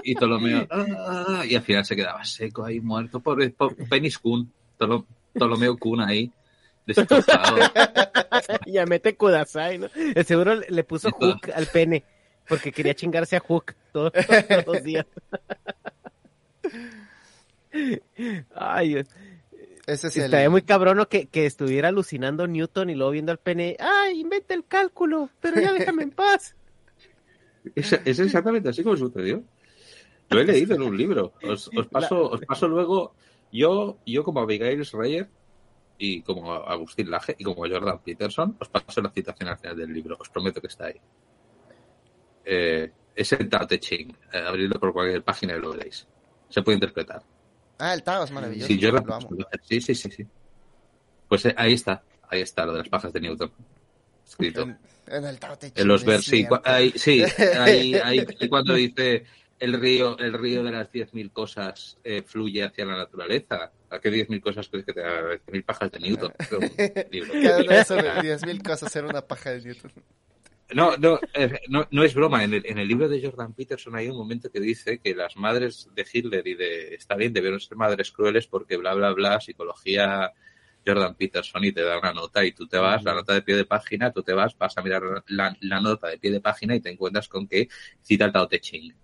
Y 0.02 0.14
Ptolomeo, 0.14 0.66
"Ah", 0.70 1.42
y 1.48 1.54
al 1.54 1.62
final 1.62 1.84
se 1.84 1.94
quedaba 1.94 2.24
seco 2.24 2.64
ahí, 2.64 2.80
muerto, 2.80 3.20
por, 3.20 3.52
por 3.54 3.76
Penis 3.88 4.18
Kun, 4.18 4.52
Ptolo- 4.78 5.06
Ptolomeo 5.32 5.76
Kun 5.76 6.00
ahí, 6.00 6.32
destrozado. 6.86 7.56
ya 8.66 8.86
mete 8.86 9.14
Kudasai, 9.16 9.78
¿no? 9.78 9.88
El 9.94 10.24
seguro 10.24 10.54
le 10.54 10.84
puso. 10.84 11.10
Hook 11.10 11.50
al 11.54 11.66
pene, 11.66 12.04
porque 12.48 12.72
quería 12.72 12.94
chingarse 12.94 13.36
a 13.36 13.40
Hook 13.40 13.74
todos, 13.92 14.12
todos 14.12 14.66
los 14.66 14.82
días. 14.82 15.06
Ay, 18.54 18.88
Dios. 18.88 19.06
Ese 19.86 20.08
es 20.08 20.16
el... 20.16 20.24
Estaría 20.24 20.50
muy 20.50 20.62
cabrón 20.62 21.06
que, 21.08 21.26
que 21.26 21.46
estuviera 21.46 21.88
alucinando 21.88 22.46
Newton 22.46 22.90
y 22.90 22.94
luego 22.94 23.12
viendo 23.12 23.32
al 23.32 23.38
pene. 23.38 23.76
¡Ay, 23.78 24.20
inventa 24.20 24.54
el 24.54 24.64
cálculo! 24.66 25.30
Pero 25.40 25.60
ya 25.60 25.72
déjame 25.72 26.04
en 26.04 26.10
paz. 26.10 26.54
Es, 27.74 27.92
es 27.92 28.20
exactamente 28.20 28.68
así 28.68 28.84
como 28.84 28.96
sucedió. 28.96 29.42
Lo 30.30 30.40
he 30.40 30.44
leído 30.44 30.76
en 30.76 30.82
un 30.82 30.96
libro. 30.96 31.32
Os, 31.42 31.68
os 31.76 31.88
paso, 31.88 32.30
os 32.30 32.40
paso 32.42 32.68
luego. 32.68 33.16
Yo, 33.52 33.98
yo 34.06 34.22
como 34.22 34.38
Abigail 34.38 34.84
Schreier 34.84 35.28
y 35.98 36.22
como 36.22 36.52
Agustín 36.52 37.10
Laje 37.10 37.34
y 37.36 37.42
como 37.42 37.66
Jordan 37.68 38.00
Peterson, 38.04 38.56
os 38.60 38.68
paso 38.68 39.00
la 39.00 39.10
citación 39.10 39.48
al 39.48 39.58
final 39.58 39.76
del 39.76 39.92
libro. 39.92 40.16
Os 40.20 40.28
prometo 40.28 40.60
que 40.60 40.68
está 40.68 40.86
ahí. 40.86 41.00
Eh, 42.48 42.92
es 43.14 43.32
el 43.32 43.48
Tao 43.48 43.66
Te 43.66 43.80
Ching. 43.80 44.16
Eh, 44.32 44.38
abridlo 44.38 44.78
por 44.78 44.92
cualquier 44.92 45.22
página 45.22 45.56
y 45.56 45.60
lo 45.60 45.70
veréis. 45.70 46.06
Se 46.48 46.62
puede 46.62 46.76
interpretar. 46.76 47.22
Ah, 47.78 47.92
el 47.92 48.02
Tao 48.02 48.22
es 48.22 48.30
maravilloso. 48.30 48.68
Sí, 48.68 48.80
Jordan 48.80 49.04
lo 49.04 49.14
amo. 49.14 49.28
sí, 49.62 49.80
sí, 49.80 49.94
sí, 49.94 50.10
sí. 50.10 50.26
Pues 51.28 51.44
eh, 51.46 51.54
ahí 51.58 51.72
está. 51.72 52.02
Ahí 52.28 52.40
está 52.40 52.64
lo 52.64 52.72
de 52.72 52.78
las 52.78 52.88
pajas 52.88 53.12
de 53.12 53.20
Newton. 53.20 53.50
Escrito. 54.24 54.62
En, 54.62 54.78
en 55.08 55.24
el 55.24 55.38
Tao 55.40 55.58
Te 55.58 55.72
En 55.74 55.88
los 55.88 56.02
Ching, 56.02 56.12
es 56.12 56.16
vers, 56.16 56.24
sí, 56.24 56.46
ahí, 56.64 56.92
sí, 56.96 57.22
ahí, 58.02 58.24
cuando 58.48 58.74
dice 58.74 59.24
el 59.58 59.80
río, 59.80 60.18
el 60.18 60.34
río 60.34 60.62
de 60.62 60.70
las 60.70 60.90
10.000 60.92 61.32
cosas 61.32 61.98
eh, 62.04 62.22
fluye 62.22 62.62
hacia 62.62 62.84
la 62.84 62.96
naturaleza. 62.96 63.72
¿A 63.90 63.98
qué 63.98 64.10
10.000 64.10 64.40
cosas 64.40 64.68
crees 64.68 64.84
que 64.84 64.92
te 64.92 65.00
da? 65.00 65.20
10.000 65.22 65.64
pajas 65.64 65.90
de 65.92 66.00
Newton. 66.00 66.32
Cada 67.42 67.58
una 67.58 67.74
de 67.74 67.80
esas 67.80 67.98
10.000 67.98 68.62
cosas 68.62 68.94
era 68.94 69.08
una 69.08 69.22
paja 69.22 69.50
de 69.50 69.62
Newton. 69.62 69.92
No, 70.74 70.96
no, 70.96 71.20
no, 71.68 71.86
no 71.90 72.02
es 72.02 72.14
broma. 72.14 72.42
En 72.42 72.54
el, 72.54 72.66
en 72.66 72.78
el 72.78 72.88
libro 72.88 73.08
de 73.08 73.22
Jordan 73.22 73.52
Peterson 73.52 73.94
hay 73.94 74.08
un 74.08 74.16
momento 74.16 74.50
que 74.50 74.60
dice 74.60 74.98
que 74.98 75.14
las 75.14 75.36
madres 75.36 75.88
de 75.94 76.04
Hitler 76.12 76.46
y 76.46 76.54
de 76.54 76.94
Stalin 76.96 77.32
debieron 77.32 77.60
ser 77.60 77.76
madres 77.76 78.10
crueles 78.10 78.46
porque 78.46 78.76
bla, 78.76 78.94
bla, 78.94 79.12
bla, 79.12 79.40
psicología 79.40 80.32
Jordan 80.84 81.14
Peterson 81.14 81.64
y 81.64 81.72
te 81.72 81.82
da 81.82 81.98
una 81.98 82.12
nota 82.12 82.44
y 82.44 82.52
tú 82.52 82.66
te 82.66 82.78
vas, 82.78 83.02
la 83.04 83.14
nota 83.14 83.34
de 83.34 83.42
pie 83.42 83.56
de 83.56 83.64
página, 83.64 84.12
tú 84.12 84.22
te 84.22 84.32
vas, 84.32 84.56
vas 84.58 84.76
a 84.76 84.82
mirar 84.82 85.24
la, 85.28 85.56
la 85.60 85.80
nota 85.80 86.08
de 86.08 86.18
pie 86.18 86.30
de 86.30 86.40
página 86.40 86.74
y 86.74 86.80
te 86.80 86.90
encuentras 86.90 87.28
con 87.28 87.46
que 87.46 87.68
cita 88.02 88.24
el 88.24 88.32
Tao 88.32 88.48
Te 88.48 88.60
Ching. 88.60 88.94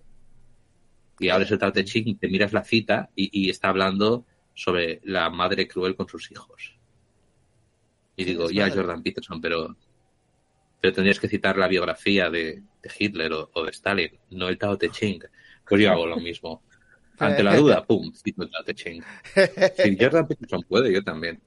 Y 1.20 1.28
abres 1.28 1.50
el 1.52 1.58
Tao 1.58 1.73
Te 1.73 1.84
Ching 1.84 2.08
y 2.08 2.15
te 2.15 2.28
miras 2.28 2.52
la 2.52 2.65
cita 2.65 3.10
y, 3.15 3.47
y 3.47 3.50
está 3.50 3.68
hablando 3.68 4.24
sobre 4.55 5.00
la 5.05 5.31
madre 5.31 5.68
cruel 5.68 5.94
con 5.97 6.08
sus 6.08 6.31
hijos. 6.31 6.76
Y 8.16 8.24
digo, 8.24 8.50
ya. 8.50 8.70
Jordan 8.70 9.02
Peterson, 9.02 9.41
pero, 9.41 9.76
pero 10.83 10.94
tendrías 10.94 11.20
que 11.20 11.28
citar 11.28 11.57
la 11.57 11.69
biografía 11.69 12.28
de, 12.28 12.61
de 12.83 12.91
Hitler 12.99 13.33
o, 13.33 13.51
o 13.55 13.65
de 13.65 13.70
Stalin, 13.70 14.11
no 14.31 14.49
el 14.49 14.59
Tao 14.59 14.77
Te 14.77 14.91
Ching. 14.91 15.23
Pues 15.65 15.81
yo 15.81 15.93
hago 15.93 16.09
lo 16.09 16.17
mismo. 16.17 16.65
Ante 17.20 17.44
la 17.44 17.55
duda, 17.57 17.85
pum, 17.86 18.12
cito 18.12 18.43
el 18.43 18.51
Tao 18.51 18.65
Te 18.65 18.75
Ching. 18.75 19.01
Si 19.77 19.97
Jordan 20.01 20.27
Peterson 20.27 20.65
puede, 20.69 20.93
yo 20.93 21.05
también. 21.05 21.41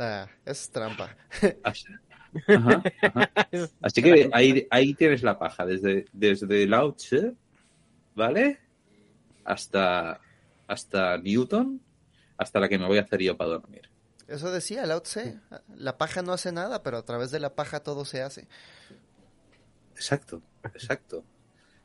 Ah, 0.00 0.28
es 0.44 0.68
trampa. 0.68 1.16
Así, 1.62 1.84
Ajá, 2.48 2.82
ajá. 3.02 3.30
Así 3.80 4.02
que 4.02 4.28
ahí, 4.32 4.66
ahí 4.68 4.94
tienes 4.94 5.22
la 5.22 5.38
paja, 5.38 5.64
desde, 5.64 6.06
desde 6.12 6.66
Lao 6.66 6.94
Tse, 6.94 7.34
¿vale? 8.16 8.58
Hasta, 9.44 10.20
hasta 10.66 11.18
Newton, 11.18 11.80
hasta 12.36 12.58
la 12.58 12.68
que 12.68 12.78
me 12.78 12.86
voy 12.86 12.98
a 12.98 13.02
hacer 13.02 13.20
yo 13.22 13.36
para 13.36 13.50
dormir. 13.50 13.91
Eso 14.32 14.50
decía 14.50 14.86
Lao 14.86 15.02
Tse. 15.02 15.38
La 15.76 15.98
paja 15.98 16.22
no 16.22 16.32
hace 16.32 16.52
nada, 16.52 16.82
pero 16.82 16.96
a 16.98 17.04
través 17.04 17.30
de 17.30 17.38
la 17.40 17.54
paja 17.54 17.80
todo 17.80 18.04
se 18.04 18.22
hace. 18.22 18.48
Exacto, 19.94 20.42
exacto. 20.74 21.24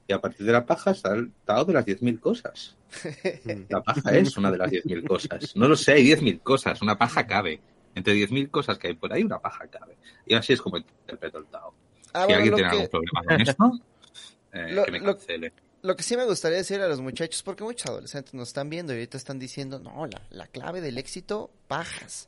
Y 0.08 0.14
a 0.14 0.22
partir 0.22 0.45
de 0.45 0.53
la 0.53 0.66
paja 0.66 0.92
está 0.92 1.14
el 1.14 1.34
Tao 1.45 1.66
de 1.66 1.74
las 1.74 1.85
10.000 1.85 2.19
cosas. 2.22 2.77
La 3.69 3.82
paja 3.84 4.11
es 4.17 4.38
una 4.38 4.50
de 4.50 4.58
las 4.58 4.72
10.000 4.72 5.06
cosas. 5.06 5.53
No 5.58 5.67
lo 5.67 5.76
sé, 5.76 5.92
hay 5.93 6.06
10.000 6.08 6.42
cosas, 6.42 6.82
una 6.82 6.98
paja 6.98 7.27
cabe. 7.27 7.59
Entre 7.93 8.14
10.000 8.14 8.50
cosas 8.50 8.77
que 8.77 8.88
hay 8.88 8.93
por 8.93 9.11
ahí, 9.11 9.24
una 9.24 9.40
paja 9.40 9.67
cabe. 9.67 9.98
Y 10.26 10.34
así 10.35 10.53
es 10.53 10.61
como 10.61 10.77
interpreto 10.77 11.40
el 11.40 11.45
Tao. 11.48 11.74
Ah, 12.14 12.22
si 12.22 12.26
bueno, 12.27 12.35
alguien 12.38 12.56
tiene 12.56 12.69
que- 12.69 12.76
algún 12.76 12.90
problema 12.90 13.24
con 13.26 13.42
esto, 13.42 13.72
eh, 14.53 14.72
Lo- 14.74 14.85
que 14.85 14.92
me 14.92 15.03
cancele. 15.03 15.50
Lo 15.50 15.67
que 15.96 16.04
sí 16.04 16.18
me 16.18 16.26
gustaría 16.26 16.58
decir 16.58 16.82
a 16.82 16.88
los 16.88 17.02
muchachos, 17.02 17.44
porque 17.44 17.64
muchos 17.64 17.90
adolescentes 17.90 18.34
nos 18.34 18.50
están 18.50 18.70
viendo 18.70 18.94
y 18.94 18.98
ahorita 18.98 19.18
están 19.18 19.40
diciendo, 19.40 19.80
no, 19.80 20.06
la, 20.06 20.22
la 20.30 20.48
clave 20.48 20.82
del 20.82 20.98
éxito, 20.98 21.52
pajas, 21.68 22.28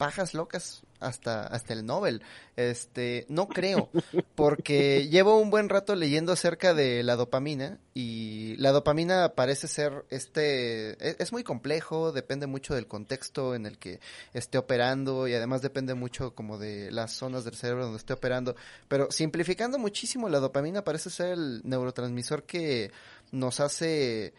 pajas 0.00 0.32
locas 0.32 0.82
hasta, 0.98 1.46
hasta 1.46 1.74
el 1.74 1.84
Nobel. 1.84 2.22
Este, 2.56 3.26
no 3.28 3.48
creo, 3.48 3.90
porque 4.34 5.08
llevo 5.10 5.38
un 5.38 5.50
buen 5.50 5.68
rato 5.68 5.94
leyendo 5.94 6.32
acerca 6.32 6.72
de 6.72 7.02
la 7.02 7.16
dopamina 7.16 7.78
y 7.92 8.56
la 8.56 8.72
dopamina 8.72 9.34
parece 9.34 9.68
ser 9.68 10.06
este, 10.08 10.92
es, 11.06 11.16
es 11.18 11.32
muy 11.32 11.44
complejo, 11.44 12.12
depende 12.12 12.46
mucho 12.46 12.74
del 12.74 12.86
contexto 12.86 13.54
en 13.54 13.66
el 13.66 13.76
que 13.76 14.00
esté 14.32 14.56
operando 14.56 15.28
y 15.28 15.34
además 15.34 15.60
depende 15.60 15.92
mucho 15.92 16.34
como 16.34 16.56
de 16.56 16.90
las 16.90 17.12
zonas 17.12 17.44
del 17.44 17.56
cerebro 17.56 17.84
donde 17.84 17.98
esté 17.98 18.14
operando. 18.14 18.56
Pero 18.88 19.10
simplificando 19.10 19.78
muchísimo, 19.78 20.30
la 20.30 20.40
dopamina 20.40 20.82
parece 20.82 21.10
ser 21.10 21.32
el 21.32 21.60
neurotransmisor 21.64 22.44
que 22.44 22.90
nos 23.32 23.60
hace 23.60 24.32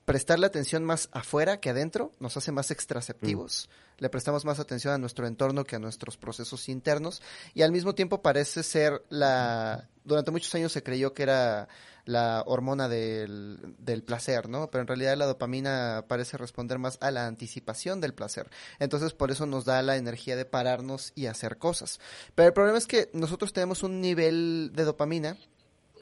eh, 0.00 0.10
prestarle 0.10 0.46
atención 0.46 0.84
más 0.84 1.08
afuera 1.12 1.60
que 1.60 1.70
adentro, 1.70 2.12
nos 2.18 2.36
hace 2.36 2.52
más 2.52 2.70
extraceptivos, 2.70 3.68
le 3.98 4.08
prestamos 4.08 4.44
más 4.44 4.58
atención 4.58 4.94
a 4.94 4.98
nuestro 4.98 5.26
entorno 5.26 5.64
que 5.64 5.76
a 5.76 5.78
nuestros 5.78 6.16
procesos 6.16 6.68
internos 6.68 7.22
y 7.54 7.62
al 7.62 7.72
mismo 7.72 7.94
tiempo 7.94 8.22
parece 8.22 8.62
ser 8.62 9.04
la... 9.08 9.88
Durante 10.04 10.30
muchos 10.30 10.54
años 10.54 10.72
se 10.72 10.82
creyó 10.82 11.12
que 11.12 11.22
era 11.22 11.68
la 12.06 12.42
hormona 12.46 12.88
del, 12.88 13.76
del 13.78 14.02
placer, 14.02 14.48
¿no? 14.48 14.70
Pero 14.70 14.82
en 14.82 14.88
realidad 14.88 15.16
la 15.16 15.26
dopamina 15.26 16.06
parece 16.08 16.38
responder 16.38 16.78
más 16.78 16.98
a 17.00 17.10
la 17.10 17.26
anticipación 17.26 18.00
del 18.00 18.14
placer. 18.14 18.50
Entonces 18.78 19.12
por 19.12 19.30
eso 19.30 19.46
nos 19.46 19.66
da 19.66 19.82
la 19.82 19.96
energía 19.96 20.34
de 20.34 20.46
pararnos 20.46 21.12
y 21.14 21.26
hacer 21.26 21.58
cosas. 21.58 22.00
Pero 22.34 22.48
el 22.48 22.54
problema 22.54 22.78
es 22.78 22.86
que 22.86 23.10
nosotros 23.12 23.52
tenemos 23.52 23.82
un 23.82 24.00
nivel 24.00 24.72
de 24.74 24.84
dopamina 24.84 25.36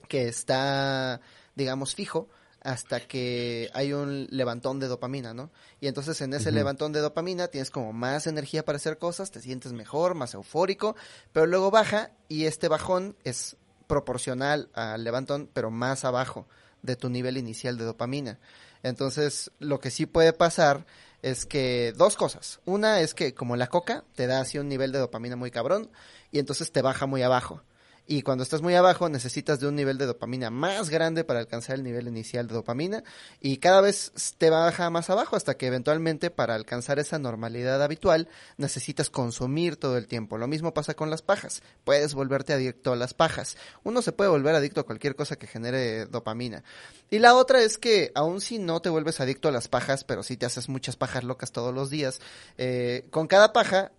que 0.09 0.29
está, 0.29 1.21
digamos, 1.55 1.95
fijo 1.95 2.29
hasta 2.69 3.01
que 3.01 3.71
hay 3.73 3.95
un 3.95 4.27
levantón 4.31 4.79
de 4.79 4.89
dopamina, 4.89 5.33
¿no? 5.33 5.51
Y 5.81 5.87
entonces 5.87 6.21
en 6.21 6.35
ese 6.35 6.53
levantón 6.53 6.93
de 6.93 7.01
dopamina 7.01 7.49
tienes 7.49 7.71
como 7.71 7.95
más 7.95 8.27
energía 8.27 8.63
para 8.63 8.77
hacer 8.77 8.99
cosas, 8.99 9.31
te 9.31 9.41
sientes 9.41 9.73
mejor, 9.73 10.15
más 10.15 10.35
eufórico, 10.35 10.95
pero 11.33 11.47
luego 11.47 11.71
baja 11.71 12.11
y 12.29 12.45
este 12.45 12.69
bajón 12.69 13.17
es 13.25 13.57
proporcional 13.87 14.69
al 14.75 15.03
levantón, 15.03 15.49
pero 15.51 15.71
más 15.71 16.05
abajo 16.05 16.47
de 16.83 16.95
tu 16.95 17.09
nivel 17.09 17.39
inicial 17.39 17.79
de 17.79 17.87
dopamina. 17.87 18.39
Entonces, 18.83 19.51
lo 19.61 19.81
que 19.81 19.91
sí 19.91 20.05
puede 20.05 20.35
pasar 20.35 20.85
es 21.23 21.47
que 21.47 21.95
dos 21.97 22.17
cosas. 22.17 22.61
Una 22.67 23.01
es 23.01 23.15
que 23.15 23.33
como 23.33 23.57
la 23.57 23.69
coca 23.69 24.05
te 24.15 24.27
da 24.27 24.41
así 24.41 24.59
un 24.59 24.69
nivel 24.69 24.93
de 24.93 24.99
dopamina 24.99 25.37
muy 25.37 25.51
cabrón 25.51 25.91
y 26.31 26.39
entonces 26.39 26.71
te 26.71 26.83
baja 26.83 27.07
muy 27.07 27.23
abajo. 27.23 27.63
Y 28.11 28.23
cuando 28.23 28.43
estás 28.43 28.63
muy 28.63 28.75
abajo 28.75 29.11
necesitas 29.11 29.61
de 29.61 29.69
un 29.69 29.77
nivel 29.77 29.99
de 29.99 30.07
dopamina 30.07 30.49
más 30.49 30.89
grande 30.89 31.25
para 31.25 31.41
alcanzar 31.41 31.77
el 31.77 31.85
nivel 31.85 32.09
inicial 32.09 32.49
de 32.49 32.55
dopamina 32.55 33.05
y 33.39 33.59
cada 33.59 33.83
vez 33.83 34.13
te 34.39 34.49
baja 34.49 34.89
más 34.89 35.11
abajo 35.11 35.37
hasta 35.37 35.59
que 35.59 35.67
eventualmente 35.67 36.31
para 36.31 36.55
alcanzar 36.55 36.99
esa 36.99 37.19
normalidad 37.19 37.83
habitual 37.83 38.29
necesitas 38.57 39.11
consumir 39.11 39.77
todo 39.77 39.99
el 39.99 40.07
tiempo. 40.07 40.39
Lo 40.39 40.47
mismo 40.47 40.73
pasa 40.73 40.95
con 40.95 41.11
las 41.11 41.21
pajas. 41.21 41.63
Puedes 41.85 42.15
volverte 42.15 42.55
adicto 42.55 42.95
a 42.95 42.97
las 42.97 43.13
pajas. 43.13 43.59
Uno 43.85 44.01
se 44.01 44.13
puede 44.13 44.31
volver 44.31 44.55
adicto 44.55 44.81
a 44.81 44.87
cualquier 44.87 45.15
cosa 45.15 45.37
que 45.37 45.47
genere 45.47 46.07
dopamina. 46.07 46.65
Y 47.11 47.19
la 47.19 47.35
otra 47.35 47.61
es 47.61 47.77
que 47.77 48.11
aun 48.15 48.41
si 48.41 48.59
no 48.59 48.81
te 48.81 48.89
vuelves 48.89 49.21
adicto 49.21 49.49
a 49.49 49.53
las 49.53 49.69
pajas, 49.69 50.05
pero 50.05 50.23
si 50.23 50.39
te 50.39 50.47
haces 50.47 50.71
muchas 50.71 50.97
pajas 50.97 51.25
locas 51.25 51.53
todos 51.53 51.75
los 51.75 51.91
días, 51.91 52.21
eh, 52.57 53.07
con 53.11 53.27
cada 53.27 53.53
paja 53.53 53.93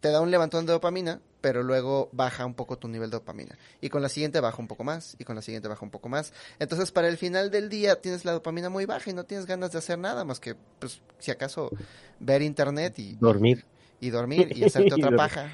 te 0.00 0.10
da 0.10 0.20
un 0.20 0.30
levantón 0.30 0.66
de 0.66 0.72
dopamina, 0.72 1.20
pero 1.40 1.62
luego 1.62 2.08
baja 2.12 2.44
un 2.46 2.54
poco 2.54 2.78
tu 2.78 2.88
nivel 2.88 3.10
de 3.10 3.18
dopamina. 3.18 3.56
Y 3.80 3.88
con 3.90 4.02
la 4.02 4.08
siguiente 4.08 4.40
baja 4.40 4.58
un 4.60 4.68
poco 4.68 4.84
más, 4.84 5.14
y 5.18 5.24
con 5.24 5.36
la 5.36 5.42
siguiente 5.42 5.68
baja 5.68 5.84
un 5.84 5.90
poco 5.90 6.08
más. 6.08 6.32
Entonces, 6.58 6.90
para 6.90 7.08
el 7.08 7.16
final 7.18 7.50
del 7.50 7.68
día 7.68 8.00
tienes 8.00 8.24
la 8.24 8.32
dopamina 8.32 8.68
muy 8.70 8.86
baja 8.86 9.10
y 9.10 9.14
no 9.14 9.24
tienes 9.24 9.46
ganas 9.46 9.72
de 9.72 9.78
hacer 9.78 9.98
nada 9.98 10.24
más 10.24 10.40
que, 10.40 10.54
pues, 10.78 11.00
si 11.18 11.30
acaso, 11.30 11.70
ver 12.18 12.42
internet 12.42 12.98
y, 12.98 13.16
Dormir. 13.16 13.64
y 14.00 14.10
dormir 14.10 14.52
y 14.56 14.64
hacerte 14.64 14.94
otra 14.94 15.16
paja, 15.16 15.50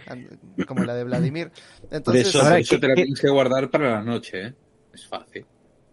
como 0.66 0.84
la 0.84 0.94
de 0.94 1.04
Vladimir. 1.04 1.50
Entonces, 1.90 2.28
eso, 2.28 2.38
Ahora, 2.38 2.50
por 2.52 2.60
eso 2.60 2.74
¿qué- 2.76 2.80
te 2.80 2.88
la 2.88 2.94
tienes 2.94 3.20
que 3.20 3.28
guardar 3.28 3.70
para 3.70 3.90
la 3.92 4.02
noche, 4.02 4.46
¿eh? 4.46 4.54
Es 4.92 5.06
fácil. 5.06 5.44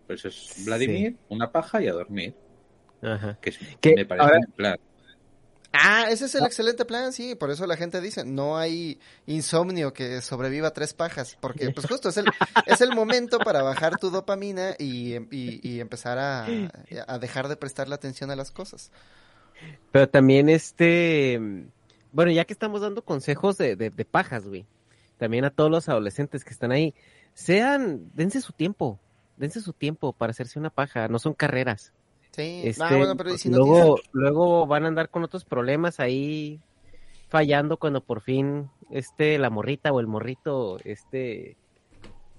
Por 0.08 0.16
eso 0.16 0.28
es 0.28 0.64
Vladimir, 0.66 1.16
una 1.30 1.52
paja 1.52 1.82
y 1.82 1.88
a 1.88 1.94
dormir. 1.94 2.36
Ajá. 3.02 3.38
Que 3.42 3.96
me 3.96 4.06
parece 4.06 4.26
Ahora- 4.26 4.40
un 4.46 4.54
plan. 4.54 4.78
Ah, 5.76 6.06
ese 6.12 6.26
es 6.26 6.36
el 6.36 6.46
excelente 6.46 6.86
plan, 6.86 7.12
sí, 7.14 7.34
por 7.34 7.50
eso 7.50 7.66
la 7.66 7.76
gente 7.76 8.00
dice, 8.00 8.24
no 8.24 8.58
hay 8.58 9.00
insomnio 9.26 9.92
que 9.92 10.22
sobreviva 10.22 10.68
a 10.68 10.74
tres 10.74 10.94
pajas, 10.94 11.36
porque 11.42 11.72
pues 11.72 11.88
justo 11.88 12.10
es 12.10 12.18
el, 12.18 12.26
es 12.68 12.80
el 12.82 12.94
momento 12.94 13.40
para 13.40 13.64
bajar 13.64 13.98
tu 13.98 14.12
dopamina 14.12 14.76
y, 14.78 15.16
y- 15.36 15.60
y 15.68 15.80
empezar 15.80 16.20
a, 16.20 16.46
a 17.08 17.18
dejar 17.18 17.48
de 17.48 17.56
prestarle 17.58 17.96
atención 17.96 18.30
a 18.30 18.36
las 18.36 18.52
cosas. 18.52 18.92
Pero 19.92 20.08
también 20.08 20.48
este, 20.48 21.40
bueno, 22.12 22.32
ya 22.32 22.46
que 22.46 22.54
estamos 22.54 22.82
dando 22.82 23.04
consejos 23.04 23.58
de, 23.58 23.76
de, 23.76 23.90
de 23.90 24.06
pajas, 24.06 24.46
güey, 24.48 24.66
también 25.18 25.44
a 25.44 25.50
todos 25.50 25.72
los 25.72 25.90
adolescentes 25.90 26.44
que 26.44 26.52
están 26.52 26.72
ahí, 26.72 26.94
sean, 27.34 28.12
dense 28.14 28.42
su 28.42 28.54
tiempo, 28.54 29.00
dense 29.38 29.60
su 29.60 29.74
tiempo 29.74 30.14
para 30.14 30.32
hacerse 30.32 30.60
una 30.60 30.70
paja, 30.70 31.08
no 31.08 31.18
son 31.18 31.34
carreras. 31.34 31.94
Sí, 32.36 32.62
Este, 32.66 32.84
ah, 32.84 32.98
bueno, 32.98 33.16
pero 33.16 33.34
¿y 33.34 33.38
si 33.38 33.50
no 33.50 33.58
luego, 33.60 34.00
luego 34.12 34.68
van 34.68 34.86
a 34.86 34.88
andar 34.88 35.10
con 35.10 35.24
otros 35.24 35.46
problemas 35.46 36.00
ahí 36.00 36.60
fallando 37.30 37.78
cuando 37.78 38.02
por 38.04 38.22
fin 38.22 38.70
este 38.92 39.38
la 39.38 39.50
morrita 39.50 39.92
o 39.92 40.00
el 40.00 40.08
morrito 40.08 40.80
este 40.84 41.58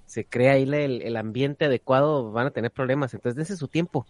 se 0.06 0.24
crea 0.24 0.52
ahí 0.52 0.62
el, 0.64 1.02
el 1.02 1.16
ambiente 1.16 1.64
adecuado, 1.64 2.30
van 2.30 2.46
a 2.46 2.50
tener 2.50 2.70
problemas. 2.70 3.14
Entonces 3.14 3.36
dense 3.36 3.56
su 3.56 3.68
tiempo. 3.68 4.06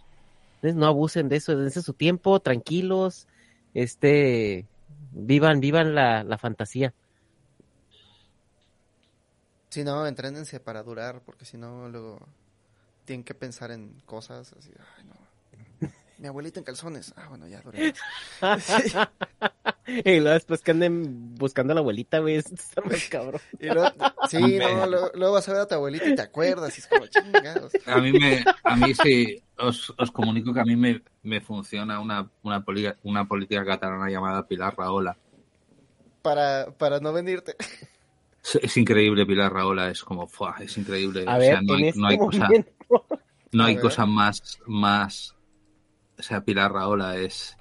Entonces 0.56 0.76
no 0.76 0.86
abusen 0.86 1.28
de 1.28 1.36
eso, 1.36 1.56
dense 1.56 1.82
su 1.82 1.92
tiempo, 1.92 2.40
tranquilos, 2.40 3.26
este 3.74 4.66
vivan, 5.12 5.60
vivan 5.60 5.94
la, 5.94 6.24
la 6.24 6.38
fantasía. 6.38 6.92
Si 9.70 9.84
no, 9.84 10.06
entrénense 10.06 10.60
para 10.60 10.82
durar, 10.82 11.20
porque 11.22 11.44
si 11.44 11.58
no, 11.58 11.88
luego 11.88 12.20
tienen 13.04 13.24
que 13.24 13.34
pensar 13.34 13.70
en 13.70 14.00
cosas 14.06 14.52
así, 14.52 14.70
ay, 14.96 15.04
no. 15.04 15.23
Mi 16.24 16.28
abuelita 16.28 16.58
en 16.58 16.64
calzones. 16.64 17.12
Ah, 17.18 17.26
bueno, 17.28 17.46
ya 17.46 17.60
duré. 17.60 17.92
y 19.86 20.20
luego 20.20 20.30
después 20.30 20.62
que 20.62 20.70
anden 20.70 21.34
buscando 21.34 21.72
a 21.72 21.74
la 21.74 21.80
abuelita, 21.80 22.20
güey, 22.20 22.36
está 22.36 22.80
más 22.80 23.04
cabrón. 23.10 23.42
Y 23.60 23.68
luego, 23.68 23.90
sí, 24.30 24.58
no, 24.58 24.86
luego, 24.86 25.10
luego 25.12 25.34
vas 25.34 25.46
a 25.50 25.52
ver 25.52 25.60
a 25.60 25.68
tu 25.68 25.74
abuelita 25.74 26.08
y 26.08 26.14
te 26.14 26.22
acuerdas 26.22 26.74
y 26.78 26.80
es 26.80 26.86
como 26.86 27.06
chingados. 27.08 27.72
A 27.84 28.00
mí, 28.00 28.14
me, 28.14 28.42
a 28.64 28.74
mí 28.74 28.94
sí, 28.94 29.38
os, 29.58 29.92
os 29.98 30.10
comunico 30.10 30.54
que 30.54 30.60
a 30.60 30.64
mí 30.64 30.76
me, 30.76 31.02
me 31.24 31.42
funciona 31.42 32.00
una, 32.00 32.26
una, 32.42 32.64
poli- 32.64 32.94
una 33.02 33.28
política 33.28 33.62
catalana 33.66 34.08
llamada 34.08 34.46
Pilar 34.48 34.74
Rahola. 34.78 35.18
Para, 36.22 36.70
para 36.78 37.00
no 37.00 37.12
venirte. 37.12 37.54
Es, 38.42 38.54
es 38.62 38.76
increíble 38.78 39.26
Pilar 39.26 39.52
Raola, 39.52 39.90
es 39.90 40.02
como, 40.02 40.26
¡fua! 40.26 40.56
es 40.60 40.76
increíble. 40.78 41.24
A 41.26 41.36
o 41.36 41.38
ver, 41.38 41.48
sea, 41.50 41.60
no 41.62 41.74
en 41.74 41.84
hay, 41.84 41.88
este 41.88 42.00
no 42.00 42.06
hay 42.08 42.18
cosa, 42.18 42.48
no 43.52 43.64
hay 43.64 43.74
ver. 43.74 43.82
cosa 43.82 44.06
más, 44.06 44.58
más, 44.66 45.33
o 46.18 46.23
sea, 46.23 46.41
Pilar 46.43 46.73
Raola 46.73 47.17
es, 47.17 47.57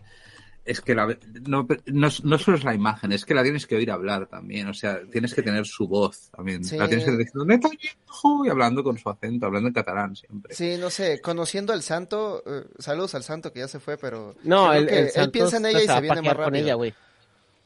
es 0.66 0.80
que 0.82 0.96
la, 0.96 1.08
no, 1.48 1.68
no, 1.88 2.10
no 2.24 2.38
solo 2.38 2.58
es 2.58 2.64
la 2.64 2.74
imagen, 2.74 3.12
es 3.12 3.26
que 3.26 3.34
la 3.34 3.44
tienes 3.44 3.68
que 3.68 3.76
oír 3.76 3.92
hablar 3.92 4.28
también, 4.28 4.68
o 4.70 4.74
sea, 4.74 5.02
tienes 5.12 5.34
que 5.34 5.42
tener 5.42 5.66
su 5.66 5.88
voz 5.88 6.30
también, 6.32 6.64
Sí. 6.64 6.78
la 6.78 6.88
tienes 6.88 7.06
que 7.06 7.12
decir, 7.12 7.34
"Neta, 7.46 7.68
hijo", 7.82 8.46
y 8.46 8.50
hablando 8.50 8.84
con 8.84 8.98
su 8.98 9.10
acento, 9.10 9.46
hablando 9.48 9.68
en 9.68 9.74
catalán 9.74 10.16
siempre. 10.16 10.54
Sí, 10.56 10.78
no 10.80 10.90
sé, 10.90 11.20
conociendo 11.22 11.74
al 11.74 11.84
santo, 11.84 12.42
eh, 12.46 12.64
saludos 12.80 13.14
al 13.16 13.24
santo 13.24 13.52
que 13.52 13.60
ya 13.60 13.68
se 13.68 13.80
fue, 13.82 13.98
pero 13.98 14.36
No, 14.44 14.72
el, 14.72 14.88
él 14.90 15.32
piensa 15.32 15.58
en 15.58 15.66
ella 15.66 15.84
y 15.84 15.88
se 15.88 16.02
viene 16.02 16.08
más 16.08 16.18
pajear 16.20 16.36
con 16.38 16.46
rápido. 16.46 16.64
ella, 16.66 16.74
güey. 16.76 16.94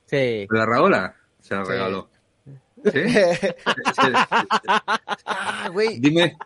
Sí. 0.05 0.47
Pilar 0.49 0.67
Raola 0.69 1.15
se 1.41 1.55
la 1.55 1.65
Sí. 1.65 1.71
regaló. 1.71 2.09
¿Sí? 2.93 2.99
ah, 5.25 5.69
güey, 5.71 5.99
Dime, 5.99 6.37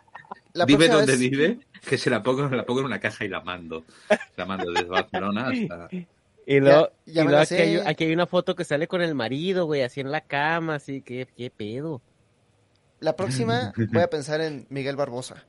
la 0.54 0.64
dime 0.66 0.88
dónde 0.88 1.12
vez- 1.12 1.18
vive, 1.30 1.58
que 1.86 1.98
se 1.98 2.08
la 2.10 2.22
pongo, 2.22 2.48
la 2.48 2.64
pongo 2.64 2.80
en 2.80 2.86
una 2.86 3.00
caja 3.00 3.24
y 3.24 3.28
la 3.28 3.40
mando. 3.40 3.84
La 4.36 4.44
mando 4.46 4.70
desde 4.72 4.86
Barcelona 4.88 5.48
hasta... 5.48 5.88
Y 6.44 6.58
luego, 6.58 6.90
Ya- 7.06 7.12
ya 7.12 7.22
y 7.22 7.24
me 7.24 7.30
luego 7.30 7.36
la 7.36 7.42
aquí, 7.42 7.54
hay, 7.54 7.76
sé. 7.78 7.88
aquí 7.88 8.04
hay 8.04 8.12
una 8.12 8.26
foto 8.26 8.54
que 8.56 8.64
sale 8.64 8.88
con 8.88 9.00
el 9.00 9.14
marido, 9.14 9.66
güey, 9.66 9.82
así 9.82 10.00
en 10.00 10.10
la 10.10 10.22
cama, 10.22 10.74
así 10.76 11.00
que, 11.02 11.28
qué 11.36 11.50
pedo. 11.50 12.02
La 13.00 13.14
próxima 13.14 13.72
voy 13.76 14.02
a 14.02 14.06
pensar 14.10 14.40
en 14.40 14.66
Miguel 14.70 14.96
Barbosa. 14.96 15.44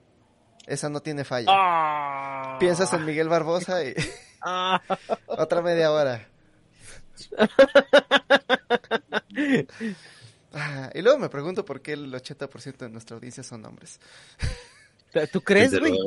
Esa 0.67 0.89
no 0.89 1.01
tiene 1.01 1.23
falla. 1.23 1.47
Ah. 1.49 2.57
Piensas 2.59 2.93
en 2.93 3.05
Miguel 3.05 3.27
Barbosa 3.29 3.83
y 3.83 3.93
Ah. 4.45 4.81
otra 5.25 5.61
media 5.61 5.91
hora. 5.91 6.27
Ah, 10.53 10.89
y 10.93 11.01
luego 11.01 11.17
me 11.17 11.29
pregunto 11.29 11.65
por 11.65 11.81
qué 11.81 11.93
el 11.93 12.13
80% 12.13 12.77
de 12.77 12.89
nuestra 12.89 13.15
audiencia 13.15 13.41
son 13.43 13.65
hombres. 13.65 13.99
¿Tú 15.31 15.41
crees, 15.41 15.79
güey? 15.79 15.97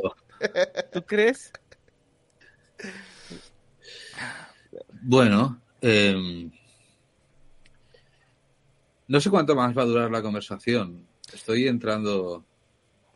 ¿Tú 0.93 1.03
crees? 1.05 1.53
Bueno, 5.03 5.61
em, 5.81 6.51
no 9.09 9.21
sé 9.21 9.31
cuánto 9.31 9.55
más 9.55 9.77
va 9.77 9.83
a 9.83 9.87
durar 9.87 10.11
la 10.11 10.23
conversación. 10.23 11.07
Estoy 11.33 11.69
entrando. 11.69 12.45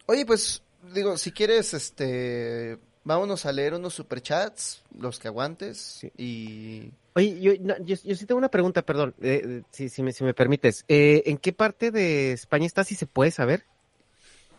Oye, 0.07 0.25
pues 0.25 0.63
digo, 0.95 1.17
si 1.17 1.33
quieres, 1.33 1.75
este, 1.75 2.79
vámonos 3.05 3.47
a 3.47 3.53
leer 3.53 3.75
unos 3.75 3.95
superchats, 3.95 4.83
los 4.99 5.19
que 5.19 5.29
aguantes 5.29 6.07
y 6.17 6.93
Oye, 7.15 7.41
yo, 7.41 7.53
no, 7.61 7.77
yo, 7.85 7.97
yo 8.05 8.15
sí 8.15 8.25
tengo 8.25 8.39
una 8.39 8.51
pregunta, 8.51 8.83
perdón, 8.83 9.15
eh, 9.21 9.43
eh, 9.45 9.63
si, 9.73 9.89
si, 9.89 10.03
me, 10.03 10.13
si 10.13 10.23
me 10.23 10.33
permites. 10.33 10.85
Eh, 10.87 11.25
¿En 11.27 11.39
qué 11.39 11.53
parte 11.53 11.91
de 11.91 12.33
España 12.33 12.67
estás, 12.67 12.87
si 12.87 12.95
se 12.95 13.07
puede 13.07 13.33
saber? 13.33 13.65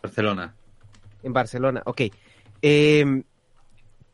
Barcelona. 0.04 0.56
En 1.24 1.34
Barcelona, 1.34 1.82
ok. 1.86 2.02
Em, 2.62 3.24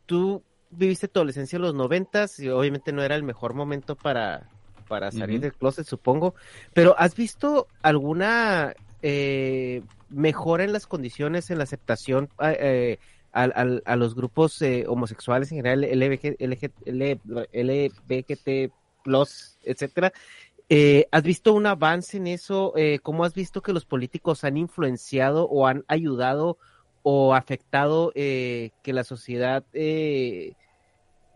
Tú 0.06 0.42
viviste 0.70 1.08
tu 1.08 1.20
adolescencia 1.20 1.56
en 1.56 1.62
los 1.62 1.74
noventas 1.74 2.38
y 2.40 2.48
obviamente 2.48 2.92
no 2.92 3.02
era 3.02 3.14
el 3.14 3.22
mejor 3.22 3.52
momento 3.54 3.94
para, 3.94 4.48
para 4.88 5.10
salir 5.12 5.36
Ujú. 5.36 5.42
del 5.42 5.54
closet, 5.54 5.86
supongo. 5.86 6.34
Pero 6.72 6.94
¿has 6.98 7.14
visto 7.14 7.68
alguna 7.82 8.74
eh, 9.02 9.82
mejora 10.08 10.64
en 10.64 10.72
las 10.72 10.86
condiciones, 10.86 11.50
en 11.50 11.58
la 11.58 11.64
aceptación 11.64 12.30
a, 12.38 12.52
eh, 12.52 12.98
al- 13.32 13.82
a 13.84 13.96
los 13.96 14.14
grupos 14.14 14.60
eh, 14.62 14.84
homosexuales 14.88 15.52
en 15.52 15.58
general, 15.58 15.84
LBG, 15.84 16.36
LG, 16.38 16.72
L- 16.86 17.20
LBGT+, 17.52 18.72
etcétera? 19.62 20.12
Eh, 20.70 21.06
¿Has 21.12 21.22
visto 21.22 21.52
un 21.52 21.66
avance 21.66 22.16
en 22.16 22.26
eso? 22.26 22.72
Eh, 22.76 22.98
¿Cómo 23.02 23.24
has 23.24 23.34
visto 23.34 23.62
que 23.62 23.72
los 23.74 23.84
políticos 23.84 24.44
han 24.44 24.56
influenciado 24.56 25.48
o 25.48 25.66
han 25.66 25.84
ayudado 25.88 26.58
o 27.10 27.32
afectado 27.34 28.12
eh, 28.14 28.70
que 28.82 28.92
la 28.92 29.02
sociedad 29.02 29.64
eh, 29.72 30.52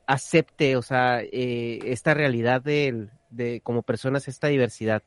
acepte, 0.07 0.77
o 0.77 0.83
sea, 0.83 1.23
eh, 1.23 1.79
esta 1.85 2.13
realidad 2.13 2.61
de, 2.61 3.09
de 3.31 3.63
como 3.63 3.83
personas, 3.83 4.29
esta 4.29 4.49
diversidad? 4.49 5.03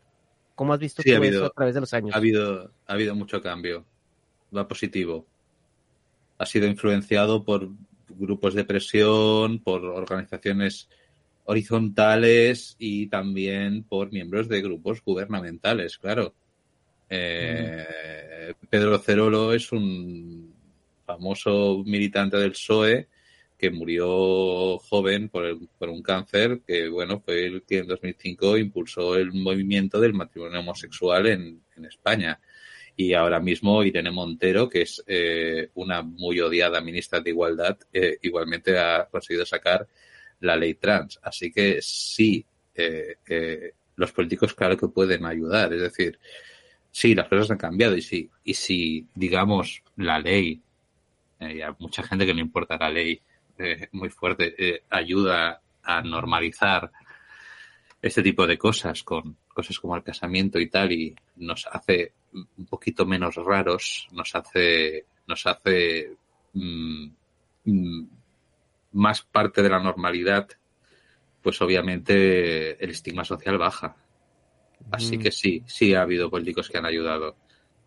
¿Cómo 0.55 0.73
has 0.73 0.79
visto 0.79 1.03
Sí, 1.03 1.11
ha 1.11 1.17
tú 1.17 1.21
habido- 1.21 1.41
eso 1.41 1.45
a 1.45 1.49
través 1.55 1.75
de 1.75 1.81
los 1.81 1.93
años? 1.93 2.15
Ha 2.15 2.17
habido, 2.17 2.71
ha 2.87 2.93
habido 2.93 3.13
mucho 3.13 3.39
cambio. 3.43 3.85
Va 4.55 4.67
positivo. 4.67 5.27
Ha 6.39 6.47
sido 6.47 6.65
influenciado 6.65 7.43
por 7.45 7.69
grupos 8.09 8.55
de 8.55 8.65
presión, 8.65 9.59
por 9.59 9.85
organizaciones 9.85 10.89
horizontales 11.43 12.75
y 12.79 13.05
también 13.07 13.83
por 13.83 14.11
miembros 14.11 14.47
de 14.49 14.63
grupos 14.63 15.03
gubernamentales, 15.03 15.99
claro. 15.99 16.33
Eh, 17.07 17.85
Pedro 18.67 18.97
Cerolo 18.97 19.53
es 19.53 19.71
un 19.71 20.55
famoso 21.06 21.84
militante 21.85 22.38
del 22.38 22.51
PSOE 22.51 23.08
que 23.58 23.72
murió 23.72 24.77
joven 24.80 25.30
por, 25.30 25.45
el- 25.45 25.69
por 25.77 25.90
un 25.90 26.01
cáncer, 26.01 26.61
que 26.67 26.90
bueno, 26.90 27.22
fue 27.22 27.45
el 27.45 27.64
que 27.64 27.80
en 27.80 27.88
2005 27.88 28.58
impulsó 28.58 29.16
el 29.16 29.32
movimiento 29.34 30.00
del 30.00 30.14
matrimonio 30.14 30.59
homosexual 30.59 31.27
en, 31.27 31.61
España. 31.88 32.40
Y 32.95 33.14
ahora 33.14 33.40
mismo 33.42 33.84
Irene 33.84 34.11
Montero, 34.11 34.69
que 34.69 34.84
es 34.84 35.03
eh, 35.08 35.69
una 35.75 36.01
muy 36.01 36.40
odiada 36.40 36.80
ministra 36.82 37.19
de 37.19 37.32
Igualdad, 37.32 37.77
eh, 37.92 38.17
igualmente 38.22 38.77
ha 38.80 39.08
conseguido 39.11 39.45
sacar 39.45 39.88
la 40.40 40.56
ley 40.56 40.75
trans. 40.75 41.19
Así 41.22 41.51
que 41.51 41.80
sí, 41.82 42.45
eh, 42.75 43.17
los 43.95 44.11
políticos 44.11 44.53
claro 44.53 44.77
que 44.77 44.88
pueden 44.88 45.25
ayudar. 45.25 45.74
Es 45.74 45.82
decir, 45.82 46.19
sí, 46.92 47.16
las 47.16 47.27
cosas 47.27 47.51
han 47.51 47.58
cambiado 47.58 47.95
y 47.95 48.01
sí, 48.01 48.30
y 48.43 48.53
si, 48.53 49.08
digamos, 49.16 49.84
la 49.98 50.19
ley, 50.19 50.61
y 51.39 51.61
a 51.61 51.75
mucha 51.80 52.03
gente 52.03 52.25
que 52.25 52.33
no 52.33 52.39
importa 52.41 52.77
la 52.77 52.89
ley 52.89 53.19
eh, 53.57 53.88
muy 53.93 54.09
fuerte, 54.09 54.53
eh, 54.57 54.83
ayuda 54.89 55.61
a 55.83 56.01
normalizar 56.01 56.91
este 58.01 58.22
tipo 58.22 58.45
de 58.45 58.57
cosas 58.57 59.03
con 59.03 59.38
cosas 59.47 59.80
como 59.80 59.95
el 59.95 60.03
casamiento 60.03 60.59
y 60.59 60.69
tal 60.69 60.91
y 60.91 61.15
nos 61.38 61.65
hace 61.67 62.11
un 62.33 62.65
poquito 62.65 63.05
menos 63.05 63.35
raros, 63.35 64.07
nos 64.11 64.35
hace, 64.35 65.05
nos 65.27 65.45
hace 65.47 66.11
mm, 66.53 67.07
mm, 67.65 68.07
más 68.93 69.22
parte 69.22 69.61
de 69.61 69.69
la 69.69 69.80
normalidad, 69.80 70.47
pues 71.41 71.61
obviamente 71.61 72.83
el 72.83 72.89
estigma 72.89 73.23
social 73.23 73.57
baja. 73.57 73.95
Así 74.91 75.17
Mm. 75.17 75.22
que 75.22 75.31
sí, 75.31 75.64
sí 75.65 75.93
ha 75.93 76.01
habido 76.01 76.30
políticos 76.30 76.69
que 76.69 76.77
han 76.77 76.85
ayudado. 76.85 77.38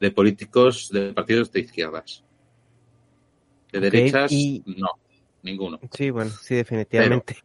De 0.00 0.10
políticos 0.10 0.88
de 0.90 1.12
partidos 1.12 1.52
de 1.52 1.60
izquierdas. 1.60 2.24
De 3.72 3.80
derechas, 3.80 4.32
y- 4.32 4.62
no, 4.66 4.88
ninguno. 5.42 5.78
Sí, 5.92 6.10
bueno, 6.10 6.30
sí, 6.30 6.54
definitivamente. 6.54 7.36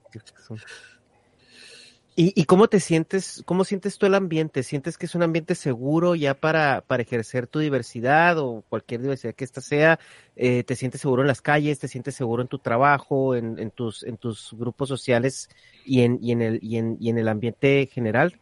¿Y, 2.16 2.32
¿Y 2.40 2.45
cómo 2.45 2.68
te 2.68 2.80
sientes, 2.80 3.42
cómo 3.45 3.64
sientes 3.64 3.98
tú 3.98 4.06
el 4.06 4.14
ambiente? 4.14 4.61
¿Sientes 4.61 5.00
que 5.00 5.08
es 5.08 5.16
un 5.16 5.24
ambiente 5.24 5.56
seguro 5.56 6.14
ya 6.14 6.35
para, 6.35 6.82
para 6.82 7.02
ejercer 7.02 7.48
tu 7.48 7.58
diversidad 7.58 8.38
o 8.38 8.64
cualquier 8.69 9.02
diversidad 9.02 9.34
que 9.34 9.43
ésta 9.43 9.61
sea? 9.61 10.00
Eh, 10.35 10.64
¿Te 10.64 10.76
sientes 10.76 11.02
seguro 11.02 11.24
en 11.24 11.27
las 11.27 11.42
calles? 11.42 11.80
¿Te 11.80 11.88
sientes 11.88 12.14
seguro 12.14 12.43
en 12.43 12.48
tu 12.48 12.60
trabajo, 12.60 13.34
en, 13.35 13.58
en 13.58 13.72
tus, 13.72 14.03
en 14.03 14.18
tus 14.18 14.53
grupos 14.53 14.90
sociales 14.90 15.50
y 15.84 16.02
en, 16.02 16.19
y 16.22 16.32
en 16.34 16.42
el, 16.43 16.60
y 16.61 16.77
en, 16.77 16.98
y 17.00 17.10
en 17.10 17.18
el 17.18 17.27
ambiente 17.27 17.88
general? 17.92 18.40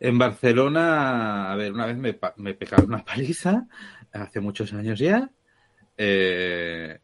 En 0.00 0.18
Barcelona, 0.18 1.52
a 1.52 1.56
ver, 1.56 1.72
una 1.72 1.86
vez 1.86 1.96
me, 1.96 2.18
me 2.36 2.54
pegaron 2.54 2.86
una 2.86 3.04
paliza, 3.04 3.66
hace 4.12 4.40
muchos 4.40 4.72
años 4.72 4.98
ya, 4.98 5.30
eh, 5.96 6.98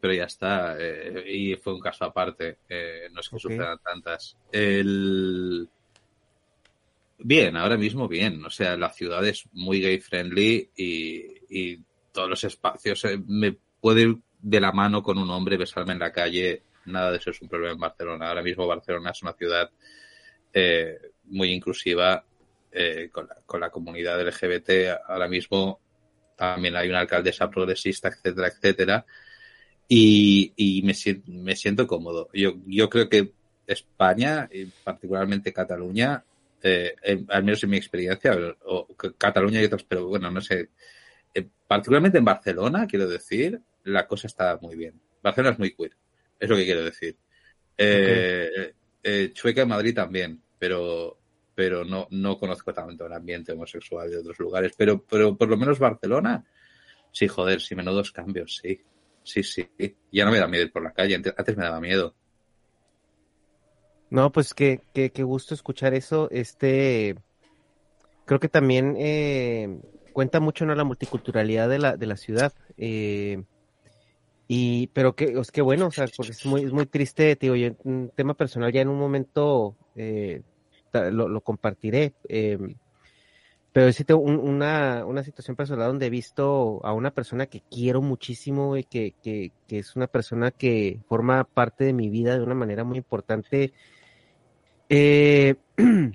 pero 0.00 0.12
ya 0.14 0.24
está, 0.24 0.76
eh, 0.78 1.24
y 1.26 1.56
fue 1.56 1.74
un 1.74 1.80
caso 1.80 2.04
aparte, 2.04 2.58
eh, 2.68 3.08
no 3.12 3.20
es 3.20 3.28
que 3.28 3.36
Ok. 3.36 3.42
sucedan 3.42 3.78
tantas. 3.84 4.36
El... 4.50 5.68
Bien, 7.18 7.56
ahora 7.56 7.76
mismo 7.76 8.08
bien, 8.08 8.44
o 8.44 8.50
sea, 8.50 8.76
la 8.76 8.90
ciudad 8.90 9.24
es 9.26 9.44
muy 9.52 9.80
gay 9.80 10.00
friendly 10.00 10.70
y, 10.76 11.24
y 11.48 11.80
todos 12.10 12.28
los 12.28 12.42
espacios, 12.44 13.04
me 13.26 13.56
puedo 13.80 13.98
ir 14.00 14.16
de 14.40 14.60
la 14.60 14.72
mano 14.72 15.02
con 15.02 15.18
un 15.18 15.30
hombre, 15.30 15.56
besarme 15.56 15.92
en 15.92 16.00
la 16.00 16.10
calle, 16.12 16.62
nada 16.86 17.12
de 17.12 17.18
eso 17.18 17.30
es 17.30 17.40
un 17.40 17.48
problema 17.48 17.74
en 17.74 17.80
Barcelona. 17.80 18.28
Ahora 18.28 18.42
mismo 18.42 18.66
Barcelona 18.66 19.10
es 19.10 19.22
una 19.22 19.34
ciudad 19.34 19.70
muy 21.24 21.50
inclusiva 21.52 22.24
con, 23.12 23.28
la, 23.28 23.36
con 23.46 23.60
la 23.60 23.70
comunidad 23.70 24.20
LGBT. 24.20 25.00
Ahora 25.06 25.28
mismo 25.28 25.81
también 26.36 26.76
hay 26.76 26.88
una 26.88 27.00
alcaldesa 27.00 27.50
progresista, 27.50 28.08
etcétera, 28.08 28.48
etcétera. 28.48 29.06
Y, 29.88 30.52
y 30.56 30.82
me, 30.82 30.94
siento, 30.94 31.30
me 31.32 31.54
siento 31.56 31.86
cómodo. 31.86 32.28
Yo, 32.32 32.54
yo 32.66 32.88
creo 32.88 33.08
que 33.08 33.32
España, 33.66 34.48
y 34.52 34.66
particularmente 34.66 35.52
Cataluña, 35.52 36.24
eh, 36.62 36.94
en- 37.02 37.26
al 37.28 37.44
menos 37.44 37.62
en 37.64 37.70
mi 37.70 37.76
experiencia, 37.76 38.32
o, 38.64 38.86
Cataluña 39.18 39.60
y 39.60 39.64
otros, 39.66 39.84
pero 39.84 40.06
bueno, 40.06 40.30
no 40.30 40.40
sé, 40.40 40.70
eh, 41.34 41.46
particularmente 41.66 42.18
en 42.18 42.24
Barcelona, 42.24 42.86
quiero 42.86 43.08
decir, 43.08 43.60
la 43.84 44.06
cosa 44.06 44.26
está 44.28 44.58
muy 44.62 44.76
bien. 44.76 44.94
Barcelona 45.22 45.52
es 45.52 45.58
muy 45.58 45.74
queer, 45.74 45.92
es 46.38 46.48
lo 46.48 46.56
que 46.56 46.64
quiero 46.64 46.84
decir. 46.84 47.16
Eh, 47.76 48.72
eh, 49.02 49.30
Chueca 49.32 49.62
en 49.62 49.68
Madrid 49.68 49.94
también, 49.94 50.40
pero 50.58 51.18
pero 51.54 51.84
no, 51.84 52.06
no 52.10 52.38
conozco 52.38 52.72
tanto 52.72 53.06
el 53.06 53.12
ambiente 53.12 53.52
homosexual 53.52 54.10
de 54.10 54.18
otros 54.18 54.38
lugares. 54.38 54.72
Pero, 54.76 55.04
pero 55.04 55.36
por 55.36 55.48
lo 55.48 55.56
menos 55.56 55.78
Barcelona, 55.78 56.44
sí, 57.10 57.28
joder, 57.28 57.60
sí, 57.60 57.74
menudos 57.74 58.12
cambios, 58.12 58.60
sí. 58.62 58.80
Sí, 59.24 59.42
sí. 59.42 59.68
Ya 60.10 60.24
no 60.24 60.32
me 60.32 60.38
da 60.38 60.48
miedo 60.48 60.64
ir 60.64 60.72
por 60.72 60.82
la 60.82 60.92
calle, 60.92 61.14
antes 61.14 61.56
me 61.56 61.64
daba 61.64 61.80
miedo. 61.80 62.14
No, 64.10 64.30
pues 64.30 64.52
qué, 64.52 64.80
qué, 64.92 65.10
qué 65.10 65.22
gusto 65.22 65.54
escuchar 65.54 65.94
eso. 65.94 66.28
Este, 66.30 67.16
creo 68.26 68.40
que 68.40 68.48
también 68.48 68.94
eh, 68.98 69.80
cuenta 70.12 70.40
mucho 70.40 70.66
¿no? 70.66 70.74
la 70.74 70.84
multiculturalidad 70.84 71.68
de 71.68 71.78
la, 71.78 71.96
de 71.96 72.06
la 72.06 72.16
ciudad. 72.16 72.52
Eh, 72.76 73.42
y, 74.48 74.88
pero 74.88 75.14
que, 75.14 75.32
es 75.40 75.50
que 75.50 75.62
bueno, 75.62 75.86
o 75.86 75.90
sea, 75.90 76.06
porque 76.14 76.32
es 76.32 76.44
muy, 76.44 76.62
es 76.64 76.72
muy 76.72 76.86
triste, 76.86 77.36
digo, 77.40 77.56
yo, 77.56 77.70
un 77.84 78.12
tema 78.14 78.34
personal 78.34 78.70
ya 78.70 78.82
en 78.82 78.88
un 78.88 78.98
momento 78.98 79.76
eh, 79.96 80.42
lo, 80.92 81.40
compartiré. 81.40 82.12
Eh, 82.28 82.58
pero 83.72 83.90
sí 83.92 84.04
tengo 84.04 84.20
un, 84.20 84.36
una, 84.38 85.04
una 85.06 85.22
situación 85.22 85.56
personal 85.56 85.88
donde 85.88 86.06
he 86.06 86.10
visto 86.10 86.84
a 86.84 86.92
una 86.92 87.10
persona 87.10 87.46
que 87.46 87.62
quiero 87.70 88.02
muchísimo 88.02 88.76
y 88.76 88.84
que, 88.84 89.14
que, 89.22 89.50
es 89.68 89.96
una 89.96 90.06
persona 90.06 90.50
que 90.50 91.00
forma 91.08 91.44
parte 91.44 91.84
de 91.84 91.94
mi 91.94 92.10
vida 92.10 92.36
de 92.36 92.42
una 92.42 92.54
manera 92.54 92.84
muy 92.84 92.98
importante. 92.98 93.72
Eh, 94.90 95.54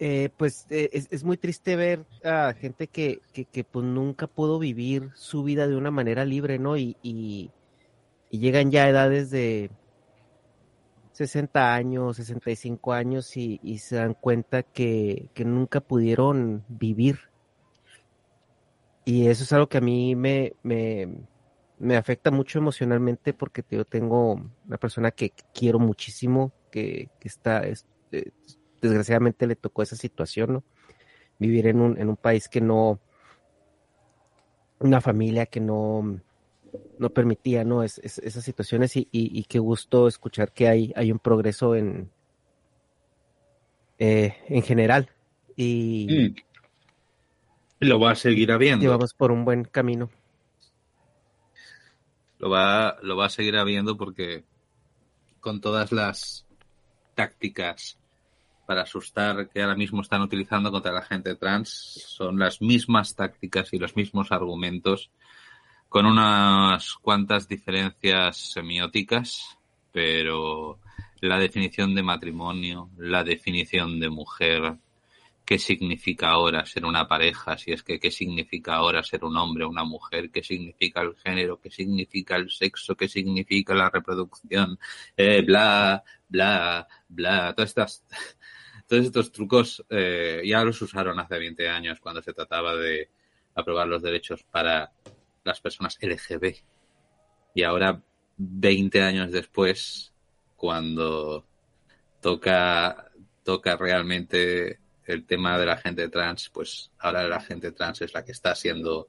eh, 0.00 0.30
pues 0.36 0.66
eh, 0.70 0.90
es, 0.92 1.06
es, 1.12 1.22
muy 1.22 1.36
triste 1.36 1.76
ver 1.76 2.04
a 2.24 2.54
gente 2.54 2.88
que, 2.88 3.20
que, 3.32 3.44
que, 3.44 3.62
pues 3.62 3.86
nunca 3.86 4.26
pudo 4.26 4.58
vivir 4.58 5.10
su 5.14 5.44
vida 5.44 5.68
de 5.68 5.76
una 5.76 5.92
manera 5.92 6.24
libre, 6.24 6.58
¿no? 6.58 6.76
Y, 6.76 6.96
y, 7.04 7.52
y 8.30 8.38
llegan 8.40 8.72
ya 8.72 8.84
a 8.84 8.88
edades 8.88 9.30
de 9.30 9.70
60 11.12 11.74
años, 11.74 12.16
65 12.16 12.92
años 12.92 13.36
y, 13.36 13.78
se 13.78 13.96
dan 13.96 14.14
cuenta 14.14 14.62
que, 14.62 15.28
que, 15.34 15.44
nunca 15.44 15.80
pudieron 15.80 16.64
vivir. 16.68 17.18
Y 19.04 19.28
eso 19.28 19.44
es 19.44 19.52
algo 19.52 19.68
que 19.68 19.78
a 19.78 19.80
mí 19.80 20.14
me, 20.14 20.54
me, 20.62 21.08
me 21.78 21.96
afecta 21.96 22.30
mucho 22.30 22.58
emocionalmente 22.58 23.32
porque 23.32 23.64
yo 23.68 23.84
tengo 23.84 24.34
una 24.66 24.78
persona 24.78 25.10
que 25.10 25.32
quiero 25.52 25.78
muchísimo, 25.78 26.52
que, 26.70 27.08
está, 27.22 27.60
es, 27.60 27.86
eh, 28.12 28.30
desgraciadamente 28.80 29.46
le 29.46 29.56
tocó 29.56 29.82
esa 29.82 29.96
situación, 29.96 30.52
¿no? 30.52 30.64
Vivir 31.38 31.66
en 31.66 31.80
un, 31.80 31.98
en 31.98 32.08
un 32.10 32.16
país 32.16 32.48
que 32.48 32.60
no, 32.60 33.00
una 34.78 35.00
familia 35.00 35.46
que 35.46 35.60
no, 35.60 36.20
no 36.98 37.10
permitía 37.10 37.64
no 37.64 37.82
es, 37.82 37.98
es, 37.98 38.18
esas 38.18 38.44
situaciones 38.44 38.96
y, 38.96 39.08
y, 39.12 39.38
y, 39.38 39.44
qué 39.44 39.58
gusto 39.58 40.06
escuchar 40.06 40.52
que 40.52 40.68
hay, 40.68 40.92
hay 40.96 41.10
un 41.12 41.18
progreso 41.18 41.74
en, 41.74 42.10
eh, 43.98 44.36
en 44.48 44.62
general 44.62 45.10
y 45.56 46.34
mm. 47.80 47.86
lo 47.86 48.00
va 48.00 48.12
a 48.12 48.14
seguir 48.14 48.50
habiendo. 48.52 48.82
Llevamos 48.82 49.14
por 49.14 49.30
un 49.30 49.44
buen 49.44 49.64
camino. 49.64 50.10
Lo 52.38 52.48
va, 52.48 52.96
lo 53.02 53.16
va 53.16 53.26
a 53.26 53.30
seguir 53.30 53.56
habiendo 53.56 53.96
porque 53.96 54.44
con 55.40 55.60
todas 55.60 55.92
las 55.92 56.46
tácticas 57.14 57.98
para 58.64 58.82
asustar 58.82 59.48
que 59.48 59.62
ahora 59.62 59.74
mismo 59.74 60.00
están 60.00 60.22
utilizando 60.22 60.70
contra 60.70 60.92
la 60.92 61.02
gente 61.02 61.34
trans 61.34 61.68
son 61.68 62.38
las 62.38 62.62
mismas 62.62 63.16
tácticas 63.16 63.72
y 63.72 63.78
los 63.78 63.96
mismos 63.96 64.30
argumentos 64.32 65.10
con 65.90 66.06
unas 66.06 66.94
cuantas 67.02 67.48
diferencias 67.48 68.52
semióticas, 68.52 69.58
pero 69.90 70.78
la 71.20 71.36
definición 71.36 71.96
de 71.96 72.04
matrimonio, 72.04 72.90
la 72.96 73.24
definición 73.24 73.98
de 73.98 74.08
mujer, 74.08 74.76
qué 75.44 75.58
significa 75.58 76.28
ahora 76.28 76.64
ser 76.64 76.84
una 76.84 77.08
pareja, 77.08 77.58
si 77.58 77.72
es 77.72 77.82
que 77.82 77.98
qué 77.98 78.12
significa 78.12 78.76
ahora 78.76 79.02
ser 79.02 79.24
un 79.24 79.36
hombre 79.36 79.64
o 79.64 79.68
una 79.68 79.82
mujer, 79.82 80.30
qué 80.30 80.44
significa 80.44 81.00
el 81.00 81.16
género, 81.16 81.60
qué 81.60 81.70
significa 81.70 82.36
el 82.36 82.50
sexo, 82.52 82.96
qué 82.96 83.08
significa 83.08 83.74
la 83.74 83.90
reproducción, 83.90 84.78
eh, 85.16 85.42
bla, 85.42 86.04
bla, 86.28 86.86
bla, 87.08 87.52
todas 87.52 87.70
estas, 87.70 88.04
todos 88.86 89.06
estos 89.06 89.32
trucos 89.32 89.84
eh, 89.90 90.40
ya 90.44 90.62
los 90.62 90.80
usaron 90.82 91.18
hace 91.18 91.36
20 91.36 91.68
años 91.68 91.98
cuando 91.98 92.22
se 92.22 92.32
trataba 92.32 92.76
de 92.76 93.10
aprobar 93.56 93.88
los 93.88 94.02
derechos 94.02 94.44
para 94.44 94.92
las 95.44 95.60
personas 95.60 95.98
LGB. 96.00 96.56
Y 97.54 97.62
ahora, 97.62 98.02
20 98.36 99.02
años 99.02 99.32
después, 99.32 100.12
cuando 100.56 101.44
toca, 102.20 103.10
toca 103.44 103.76
realmente 103.76 104.78
el 105.06 105.26
tema 105.26 105.58
de 105.58 105.66
la 105.66 105.76
gente 105.76 106.08
trans, 106.08 106.50
pues 106.50 106.90
ahora 106.98 107.26
la 107.26 107.40
gente 107.40 107.72
trans 107.72 108.02
es 108.02 108.14
la 108.14 108.24
que 108.24 108.32
está 108.32 108.54
siendo 108.54 109.08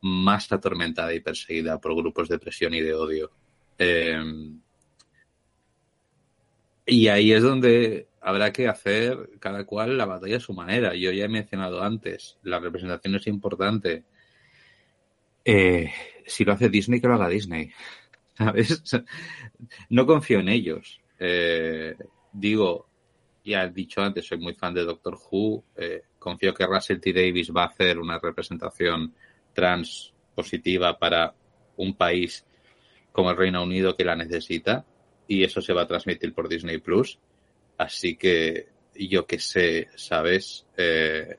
más 0.00 0.50
atormentada 0.52 1.14
y 1.14 1.20
perseguida 1.20 1.80
por 1.80 1.94
grupos 1.94 2.28
de 2.28 2.38
presión 2.38 2.74
y 2.74 2.80
de 2.80 2.94
odio. 2.94 3.30
Eh, 3.78 4.22
y 6.86 7.08
ahí 7.08 7.32
es 7.32 7.42
donde 7.42 8.08
habrá 8.20 8.52
que 8.52 8.68
hacer 8.68 9.30
cada 9.40 9.64
cual 9.64 9.96
la 9.96 10.06
batalla 10.06 10.36
a 10.36 10.40
su 10.40 10.52
manera. 10.52 10.94
Yo 10.94 11.12
ya 11.12 11.24
he 11.24 11.28
mencionado 11.28 11.82
antes, 11.82 12.38
la 12.42 12.58
representación 12.58 13.14
es 13.14 13.26
importante, 13.26 14.04
eh, 15.44 15.92
si 16.26 16.44
lo 16.44 16.52
hace 16.52 16.68
Disney, 16.68 17.00
que 17.00 17.08
lo 17.08 17.14
haga 17.14 17.28
Disney. 17.28 17.70
¿Sabes? 18.36 18.82
No 19.90 20.06
confío 20.06 20.40
en 20.40 20.48
ellos. 20.48 21.00
Eh, 21.18 21.94
digo, 22.32 22.88
ya 23.44 23.64
he 23.64 23.70
dicho 23.70 24.00
antes, 24.00 24.26
soy 24.26 24.38
muy 24.38 24.54
fan 24.54 24.74
de 24.74 24.84
Doctor 24.84 25.18
Who. 25.30 25.64
Eh, 25.76 26.02
confío 26.18 26.54
que 26.54 26.66
Russell 26.66 27.00
T. 27.00 27.12
Davis 27.12 27.52
va 27.52 27.64
a 27.64 27.68
hacer 27.68 27.98
una 27.98 28.18
representación 28.18 29.14
trans 29.52 30.12
positiva 30.34 30.98
para 30.98 31.34
un 31.76 31.94
país 31.94 32.44
como 33.12 33.30
el 33.30 33.36
Reino 33.36 33.62
Unido 33.62 33.96
que 33.96 34.04
la 34.04 34.16
necesita. 34.16 34.84
Y 35.28 35.44
eso 35.44 35.60
se 35.60 35.72
va 35.72 35.82
a 35.82 35.86
transmitir 35.86 36.34
por 36.34 36.48
Disney 36.48 36.78
Plus. 36.78 37.18
Así 37.78 38.16
que 38.16 38.68
yo 38.94 39.26
que 39.26 39.38
sé, 39.38 39.88
¿sabes? 39.96 40.66
Eh, 40.76 41.38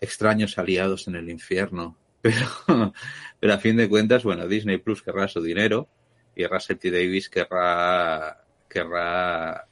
extraños 0.00 0.58
aliados 0.58 1.08
en 1.08 1.16
el 1.16 1.30
infierno. 1.30 1.96
Pero, 2.22 2.46
pero 3.40 3.54
a 3.54 3.58
fin 3.58 3.76
de 3.76 3.88
cuentas, 3.88 4.22
bueno, 4.22 4.46
Disney 4.46 4.78
Plus 4.78 5.02
querrá 5.02 5.28
su 5.28 5.42
dinero 5.42 5.88
y 6.34 6.46
Russell 6.46 6.78
T. 6.78 6.90
Davis 6.90 7.28
querrá, 7.28 8.44
querrá 8.68 9.66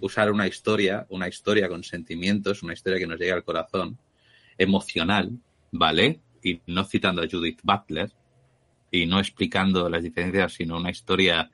usar 0.00 0.30
una 0.30 0.46
historia, 0.46 1.06
una 1.08 1.28
historia 1.28 1.68
con 1.68 1.84
sentimientos, 1.84 2.62
una 2.62 2.72
historia 2.72 2.98
que 2.98 3.06
nos 3.06 3.18
llegue 3.18 3.32
al 3.32 3.44
corazón, 3.44 3.98
emocional, 4.58 5.30
¿vale? 5.70 6.20
Y 6.42 6.60
no 6.66 6.84
citando 6.84 7.22
a 7.22 7.28
Judith 7.30 7.60
Butler 7.62 8.10
y 8.90 9.06
no 9.06 9.18
explicando 9.18 9.88
las 9.88 10.02
diferencias, 10.02 10.54
sino 10.54 10.76
una 10.76 10.90
historia 10.90 11.50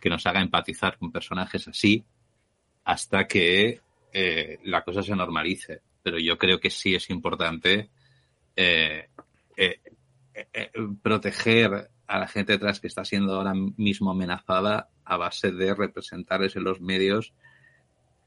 que 0.00 0.10
nos 0.10 0.26
haga 0.26 0.40
empatizar 0.40 0.98
con 0.98 1.12
personajes 1.12 1.68
así 1.68 2.04
hasta 2.84 3.26
que 3.26 3.80
eh, 4.12 4.58
la 4.64 4.82
cosa 4.82 5.02
se 5.02 5.14
normalice. 5.14 5.80
Pero 6.02 6.18
yo 6.18 6.36
creo 6.36 6.58
que 6.58 6.70
sí 6.70 6.94
es 6.94 7.08
importante 7.10 7.90
eh, 8.56 9.08
eh, 9.56 9.80
eh, 10.34 10.70
proteger 11.02 11.90
a 12.06 12.18
la 12.18 12.28
gente 12.28 12.58
trans 12.58 12.80
que 12.80 12.86
está 12.86 13.04
siendo 13.04 13.34
ahora 13.34 13.54
mismo 13.54 14.10
amenazada 14.10 14.88
a 15.04 15.16
base 15.16 15.50
de 15.50 15.74
representarles 15.74 16.56
en 16.56 16.64
los 16.64 16.80
medios 16.80 17.32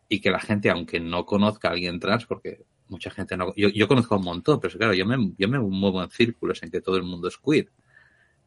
y 0.07 0.21
que 0.21 0.31
la 0.31 0.39
gente, 0.39 0.69
aunque 0.69 0.99
no 0.99 1.25
conozca 1.25 1.67
a 1.67 1.71
alguien 1.71 1.99
trans, 1.99 2.25
porque 2.25 2.63
mucha 2.87 3.09
gente 3.09 3.35
no, 3.37 3.53
yo, 3.55 3.69
yo 3.69 3.87
conozco 3.87 4.15
a 4.15 4.17
un 4.17 4.25
montón, 4.25 4.59
pero 4.59 4.77
claro, 4.77 4.93
yo 4.93 5.05
me, 5.05 5.33
yo 5.37 5.47
me 5.47 5.59
muevo 5.59 6.03
en 6.03 6.09
círculos 6.09 6.61
en 6.63 6.71
que 6.71 6.81
todo 6.81 6.97
el 6.97 7.03
mundo 7.03 7.27
es 7.27 7.37
queer. 7.37 7.69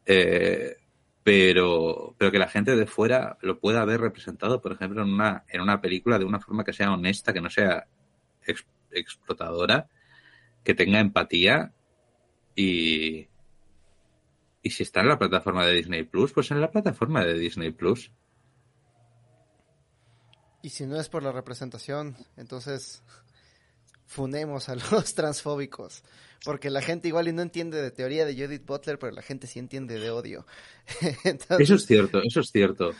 Eh, 0.05 0.75
pero, 1.23 2.15
pero 2.17 2.31
que 2.31 2.39
la 2.39 2.47
gente 2.47 2.75
de 2.75 2.87
fuera 2.87 3.37
lo 3.41 3.59
pueda 3.59 3.85
ver 3.85 4.01
representado, 4.01 4.61
por 4.61 4.71
ejemplo, 4.71 5.03
en 5.03 5.09
una, 5.09 5.43
en 5.49 5.61
una 5.61 5.81
película 5.81 6.17
de 6.17 6.25
una 6.25 6.39
forma 6.39 6.63
que 6.63 6.73
sea 6.73 6.91
honesta, 6.91 7.33
que 7.33 7.41
no 7.41 7.49
sea 7.49 7.85
ex, 8.45 8.65
explotadora, 8.91 9.87
que 10.63 10.73
tenga 10.73 10.99
empatía 10.99 11.73
y, 12.59 13.29
y 14.61 14.69
si 14.69 14.83
está 14.83 14.99
en 14.99 15.07
la 15.07 15.17
plataforma 15.17 15.65
de 15.65 15.75
Disney 15.75 16.03
Plus, 16.03 16.33
pues 16.33 16.51
en 16.51 16.59
la 16.59 16.69
plataforma 16.69 17.23
de 17.23 17.39
Disney 17.39 17.71
Plus. 17.71 18.11
Y 20.61 20.69
si 20.69 20.85
no 20.85 20.99
es 20.99 21.07
por 21.07 21.23
la 21.23 21.31
representación, 21.31 22.17
entonces 22.35 23.01
funemos 24.05 24.67
a 24.67 24.75
los 24.91 25.15
transfóbicos. 25.15 26.03
Porque 26.43 26.69
la 26.69 26.81
gente 26.81 27.07
igual 27.07 27.29
y 27.29 27.33
no 27.33 27.41
entiende 27.41 27.81
de 27.81 27.91
teoría 27.91 28.25
de 28.25 28.35
Judith 28.35 28.65
Butler, 28.65 28.99
pero 28.99 29.13
la 29.13 29.21
gente 29.21 29.47
sí 29.47 29.59
entiende 29.59 29.97
de 29.97 30.09
odio. 30.09 30.45
entonces... 31.23 31.61
Eso 31.61 31.75
es 31.75 31.85
cierto, 31.85 32.21
eso 32.21 32.41
es 32.41 32.51
cierto. 32.51 32.91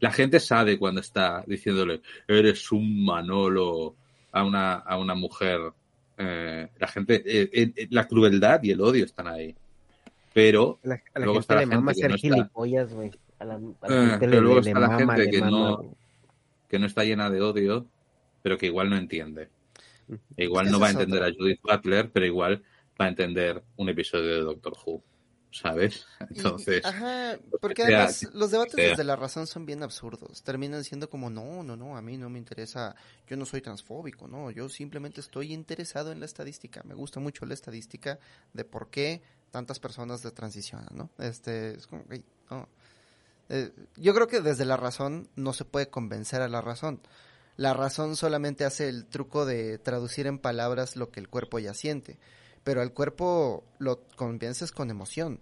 La 0.00 0.12
gente 0.12 0.40
sabe 0.40 0.78
cuando 0.78 1.00
está 1.00 1.42
diciéndole, 1.46 2.02
eres 2.28 2.70
un 2.70 3.02
manolo 3.02 3.96
a 4.30 4.44
una, 4.44 4.74
a 4.74 4.98
una 4.98 5.14
mujer 5.14 5.72
eh, 6.18 6.68
la 6.78 6.88
gente, 6.88 7.22
eh, 7.26 7.50
eh, 7.52 7.86
la 7.90 8.06
crueldad 8.06 8.62
y 8.62 8.70
el 8.70 8.80
odio 8.80 9.04
están 9.04 9.28
ahí. 9.28 9.54
Pero 10.32 10.78
la, 10.82 10.94
a 11.14 11.18
la 11.18 11.24
luego 11.26 11.34
gente 11.34 11.40
está 11.40 11.54
la 11.54 11.60
le 11.60 11.66
mama 11.66 11.94
ser 11.94 12.10
no 12.10 12.16
gilipollas, 12.16 12.92
güey. 12.92 13.10
A 13.38 13.44
la, 13.44 13.54
a 13.54 13.88
la 13.88 14.10
gente 14.10 14.26
le, 14.26 14.40
luego 14.40 14.60
está 14.60 14.74
le 14.74 14.80
la 14.80 14.88
mama, 14.88 15.16
gente 15.16 15.30
que 15.30 15.40
no, 15.40 15.96
que 16.68 16.78
no 16.78 16.86
está 16.86 17.04
llena 17.04 17.30
de 17.30 17.40
odio, 17.40 17.86
pero 18.42 18.58
que 18.58 18.66
igual 18.66 18.90
no 18.90 18.96
entiende. 18.96 19.48
Igual 20.36 20.66
que 20.66 20.72
no 20.72 20.80
va 20.80 20.88
a 20.88 20.90
entender 20.90 21.22
otra. 21.22 21.32
a 21.32 21.36
Judith 21.36 21.60
Butler, 21.62 22.10
pero 22.10 22.26
igual 22.26 22.62
va 23.00 23.06
a 23.06 23.08
entender 23.08 23.62
un 23.76 23.88
episodio 23.88 24.34
de 24.34 24.40
Doctor 24.40 24.74
Who, 24.84 25.02
¿sabes? 25.54 26.06
Y- 26.30 26.38
Entonces, 26.38 26.84
ajá, 26.84 27.38
porque 27.60 27.82
sea, 27.84 27.98
además 27.98 28.28
los 28.34 28.50
debates 28.50 28.74
sea. 28.74 28.90
desde 28.90 29.04
la 29.04 29.16
razón 29.16 29.46
son 29.46 29.64
bien 29.66 29.82
absurdos. 29.82 30.42
Terminan 30.42 30.84
siendo 30.84 31.08
como, 31.08 31.30
no, 31.30 31.62
no, 31.62 31.76
no, 31.76 31.96
a 31.96 32.02
mí 32.02 32.16
no 32.18 32.28
me 32.28 32.38
interesa, 32.38 32.94
yo 33.28 33.36
no 33.36 33.46
soy 33.46 33.60
transfóbico, 33.60 34.26
no, 34.28 34.50
yo 34.50 34.68
simplemente 34.68 35.20
estoy 35.20 35.52
interesado 35.52 36.12
en 36.12 36.20
la 36.20 36.26
estadística. 36.26 36.82
Me 36.84 36.94
gusta 36.94 37.20
mucho 37.20 37.46
la 37.46 37.54
estadística 37.54 38.18
de 38.52 38.64
por 38.64 38.90
qué 38.90 39.22
tantas 39.50 39.78
personas 39.78 40.22
de 40.22 40.30
transicionan, 40.32 40.88
¿no? 40.92 41.10
Este, 41.18 41.76
es 41.76 41.86
como, 41.86 42.04
no. 42.50 42.68
Eh, 43.50 43.70
yo 43.96 44.14
creo 44.14 44.26
que 44.26 44.40
desde 44.40 44.64
la 44.64 44.76
razón 44.76 45.28
no 45.36 45.52
se 45.52 45.64
puede 45.64 45.88
convencer 45.88 46.40
a 46.42 46.48
la 46.48 46.60
razón. 46.60 47.00
La 47.56 47.72
razón 47.74 48.16
solamente 48.16 48.64
hace 48.64 48.88
el 48.88 49.06
truco 49.06 49.46
de 49.46 49.78
traducir 49.78 50.26
en 50.26 50.38
palabras 50.38 50.96
lo 50.96 51.10
que 51.10 51.20
el 51.20 51.28
cuerpo 51.28 51.58
ya 51.60 51.72
siente. 51.74 52.18
Pero 52.64 52.80
al 52.80 52.92
cuerpo 52.92 53.62
lo 53.78 54.00
convences 54.16 54.72
con 54.72 54.90
emoción, 54.90 55.40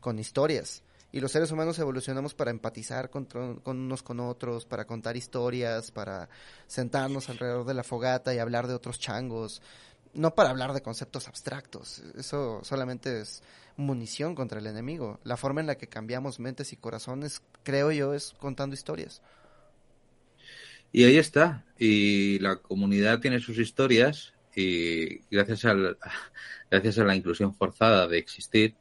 con 0.00 0.18
historias. 0.18 0.82
Y 1.12 1.20
los 1.20 1.30
seres 1.30 1.52
humanos 1.52 1.78
evolucionamos 1.78 2.34
para 2.34 2.50
empatizar 2.50 3.08
con, 3.08 3.26
con 3.26 3.78
unos 3.78 4.02
con 4.02 4.18
otros, 4.18 4.66
para 4.66 4.84
contar 4.84 5.16
historias, 5.16 5.92
para 5.92 6.28
sentarnos 6.66 7.28
alrededor 7.28 7.64
de 7.64 7.74
la 7.74 7.84
fogata 7.84 8.34
y 8.34 8.38
hablar 8.38 8.66
de 8.66 8.74
otros 8.74 8.98
changos. 8.98 9.62
No 10.12 10.34
para 10.34 10.50
hablar 10.50 10.72
de 10.72 10.82
conceptos 10.82 11.28
abstractos. 11.28 12.02
Eso 12.16 12.60
solamente 12.64 13.20
es 13.20 13.44
munición 13.76 14.34
contra 14.34 14.58
el 14.58 14.66
enemigo. 14.66 15.20
La 15.22 15.36
forma 15.36 15.60
en 15.60 15.68
la 15.68 15.76
que 15.76 15.86
cambiamos 15.86 16.40
mentes 16.40 16.72
y 16.72 16.76
corazones, 16.76 17.42
creo 17.62 17.92
yo, 17.92 18.12
es 18.12 18.34
contando 18.40 18.74
historias. 18.74 19.22
Y 20.90 21.04
ahí 21.04 21.16
está. 21.16 21.64
Y 21.78 22.40
la 22.40 22.56
comunidad 22.56 23.20
tiene 23.20 23.40
sus 23.40 23.58
historias 23.58 24.33
y 24.56 25.18
gracias 25.30 25.64
al, 25.64 25.96
gracias 26.70 26.98
a 26.98 27.04
la 27.04 27.16
inclusión 27.16 27.54
forzada 27.54 28.06
de 28.06 28.18
existir, 28.18 28.74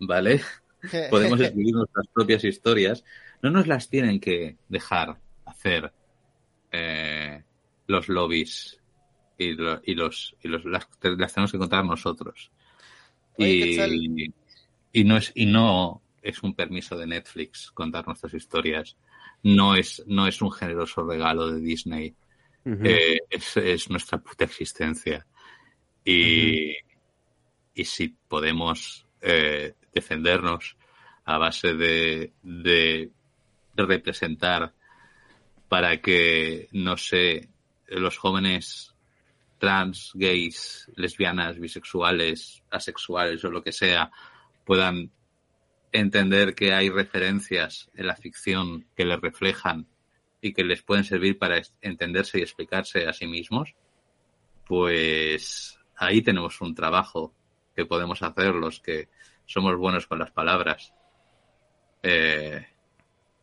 ¿vale? 0.00 0.40
Podemos 1.10 1.38
escribir 1.46 1.74
nuestras 1.74 2.06
propias 2.12 2.44
historias. 2.44 3.04
No 3.42 3.50
nos 3.50 3.66
las 3.66 3.88
tienen 3.88 4.20
que 4.20 4.56
dejar 4.68 5.18
hacer 5.44 5.92
eh, 6.70 7.42
los 7.86 8.08
lobbies 8.08 8.80
y, 9.38 9.52
lo- 9.54 9.80
y 9.84 9.94
los 9.94 10.36
y 10.42 10.48
los 10.48 10.64
las, 10.64 10.88
las 11.02 11.32
tenemos 11.34 11.52
que 11.52 11.58
contar 11.58 11.84
nosotros. 11.84 12.50
Oye, 13.38 13.74
Y, 14.92 15.00
y 15.00 15.04
no 15.04 15.16
es 15.16 15.32
y 15.34 15.46
no 15.46 16.02
es 16.22 16.42
un 16.42 16.54
permiso 16.54 16.96
de 16.96 17.06
Netflix 17.06 17.70
contar 17.72 18.06
nuestras 18.06 18.34
historias. 18.34 18.96
No 19.42 19.74
es 19.74 20.02
no 20.06 20.26
es 20.28 20.40
un 20.42 20.52
generoso 20.52 21.04
regalo 21.04 21.50
de 21.50 21.60
Disney. 21.60 22.14
Eh, 22.64 23.18
es, 23.28 23.56
es 23.56 23.90
nuestra 23.90 24.18
puta 24.18 24.44
existencia. 24.44 25.26
Y, 26.04 26.76
y 27.74 27.84
si 27.84 28.08
podemos 28.08 29.06
eh, 29.20 29.74
defendernos 29.92 30.76
a 31.24 31.38
base 31.38 31.74
de 31.74 33.10
representar 33.76 34.72
para 35.68 36.00
que, 36.00 36.68
no 36.72 36.96
sé, 36.96 37.48
los 37.88 38.18
jóvenes 38.18 38.94
trans, 39.58 40.10
gays, 40.14 40.90
lesbianas, 40.96 41.58
bisexuales, 41.58 42.62
asexuales 42.70 43.44
o 43.44 43.50
lo 43.50 43.62
que 43.62 43.72
sea, 43.72 44.10
puedan 44.64 45.12
entender 45.92 46.54
que 46.54 46.74
hay 46.74 46.90
referencias 46.90 47.88
en 47.94 48.08
la 48.08 48.16
ficción 48.16 48.86
que 48.96 49.04
les 49.04 49.20
reflejan 49.20 49.86
y 50.42 50.52
que 50.52 50.64
les 50.64 50.82
pueden 50.82 51.04
servir 51.04 51.38
para 51.38 51.62
entenderse 51.80 52.38
y 52.38 52.42
explicarse 52.42 53.06
a 53.06 53.12
sí 53.12 53.26
mismos, 53.26 53.74
pues 54.66 55.78
ahí 55.96 56.20
tenemos 56.20 56.60
un 56.60 56.74
trabajo 56.74 57.32
que 57.74 57.86
podemos 57.86 58.22
hacer 58.22 58.54
los 58.54 58.80
que 58.80 59.08
somos 59.46 59.76
buenos 59.76 60.06
con 60.08 60.18
las 60.18 60.32
palabras. 60.32 60.92
Eh, 62.02 62.66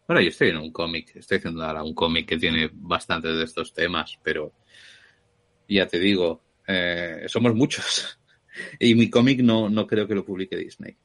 bueno, 0.05 0.21
yo 0.21 0.27
estoy 0.27 0.49
en 0.49 0.57
un 0.57 0.71
cómic, 0.71 1.15
estoy 1.15 1.37
haciendo 1.37 1.63
ahora 1.63 1.83
un 1.83 1.95
cómic 1.95 2.27
que 2.27 2.37
tiene 2.37 2.69
bastantes 2.73 3.37
de 3.37 3.45
estos 3.45 3.73
temas, 3.73 4.19
pero 4.21 4.51
ya 5.69 5.87
te 5.87 5.99
digo, 5.99 6.43
eh, 6.67 7.23
somos 7.27 7.55
muchos. 7.55 8.15
Y 8.77 8.93
mi 8.93 9.09
cómic 9.09 9.39
no, 9.39 9.69
no 9.69 9.87
creo 9.87 10.05
que 10.05 10.15
lo 10.15 10.25
publique 10.25 10.57
Disney. 10.57 10.97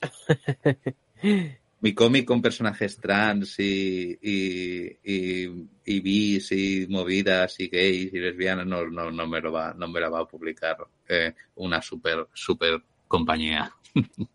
Mi 1.82 1.92
cómic 1.94 2.24
con 2.24 2.40
personajes 2.40 2.96
trans 2.96 3.58
y, 3.58 4.18
y, 4.22 4.98
y, 5.04 5.68
y 5.84 6.00
bis 6.00 6.52
y 6.52 6.86
movidas 6.88 7.58
y 7.60 7.68
gays 7.68 8.14
y 8.14 8.18
lesbianas 8.18 8.66
no, 8.66 8.86
no, 8.86 9.10
no 9.10 9.26
me 9.26 9.40
lo 9.40 9.52
va, 9.52 9.74
no 9.74 9.88
me 9.88 10.00
la 10.00 10.08
va 10.08 10.20
a 10.20 10.26
publicar 10.26 10.78
eh, 11.08 11.34
una 11.56 11.82
super, 11.82 12.28
super 12.32 12.80
compañía. 13.08 13.70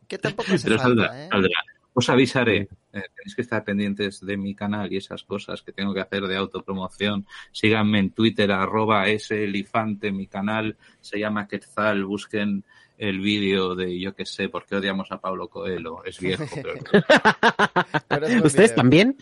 Que 0.08 0.18
tampoco 0.18 0.54
hace 0.54 0.68
Pero 0.68 0.78
falta, 0.80 1.08
saldrá, 1.08 1.26
¿eh? 1.26 1.30
saldrá. 1.32 1.60
Os 1.94 2.10
avisaré. 2.10 2.58
Eh, 2.94 3.02
tenéis 3.16 3.36
que 3.36 3.42
estar 3.42 3.64
pendientes 3.64 4.24
de 4.24 4.38
mi 4.38 4.54
canal 4.54 4.94
y 4.94 4.98
esas 4.98 5.24
cosas 5.24 5.64
que 5.64 5.72
tengo 5.72 5.96
que 5.96 6.02
hacer 6.02 6.28
de 6.28 6.36
autopromoción. 6.36 7.26
Síganme 7.52 7.98
en 7.98 8.12
Twitter, 8.12 8.52
arroba 8.52 9.08
elefante. 9.08 10.12
Mi 10.12 10.28
canal 10.28 10.78
se 11.02 11.18
llama 11.18 11.48
Quetzal. 11.48 12.06
Busquen 12.06 12.64
el 12.98 13.20
vídeo 13.20 13.76
de 13.76 14.00
yo 14.00 14.16
que 14.16 14.26
sé, 14.26 14.50
por 14.50 14.66
qué 14.66 14.76
odiamos 14.76 15.12
a 15.12 15.20
Pablo 15.20 15.48
Coelho. 15.48 16.04
Es 16.04 16.20
viejo, 16.20 16.46
pero 16.56 16.74
Pero 18.08 18.26
es 18.26 18.34
buen 18.34 18.46
¿Ustedes 18.46 18.72
video. 18.72 18.76
también? 18.76 19.18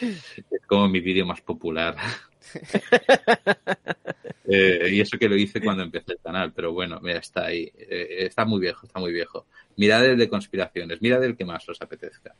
es 0.00 0.66
como 0.66 0.88
mi 0.88 1.00
vídeo 1.00 1.26
más 1.26 1.40
popular. 1.40 1.96
Eh, 4.44 4.90
y 4.90 5.00
eso 5.00 5.16
que 5.18 5.28
lo 5.28 5.36
hice 5.36 5.60
cuando 5.60 5.84
empecé 5.84 6.12
el 6.12 6.18
canal, 6.18 6.52
pero 6.52 6.72
bueno, 6.72 7.00
mira, 7.00 7.20
está 7.20 7.46
ahí. 7.46 7.72
Eh, 7.78 8.26
está 8.26 8.44
muy 8.44 8.60
viejo, 8.60 8.84
está 8.84 8.98
muy 8.98 9.12
viejo. 9.12 9.46
Mirad 9.76 10.04
el 10.04 10.18
de 10.18 10.28
conspiraciones, 10.28 11.00
mirad 11.00 11.22
el 11.24 11.36
que 11.36 11.44
más 11.44 11.66
os 11.68 11.80
apetezca. 11.80 12.34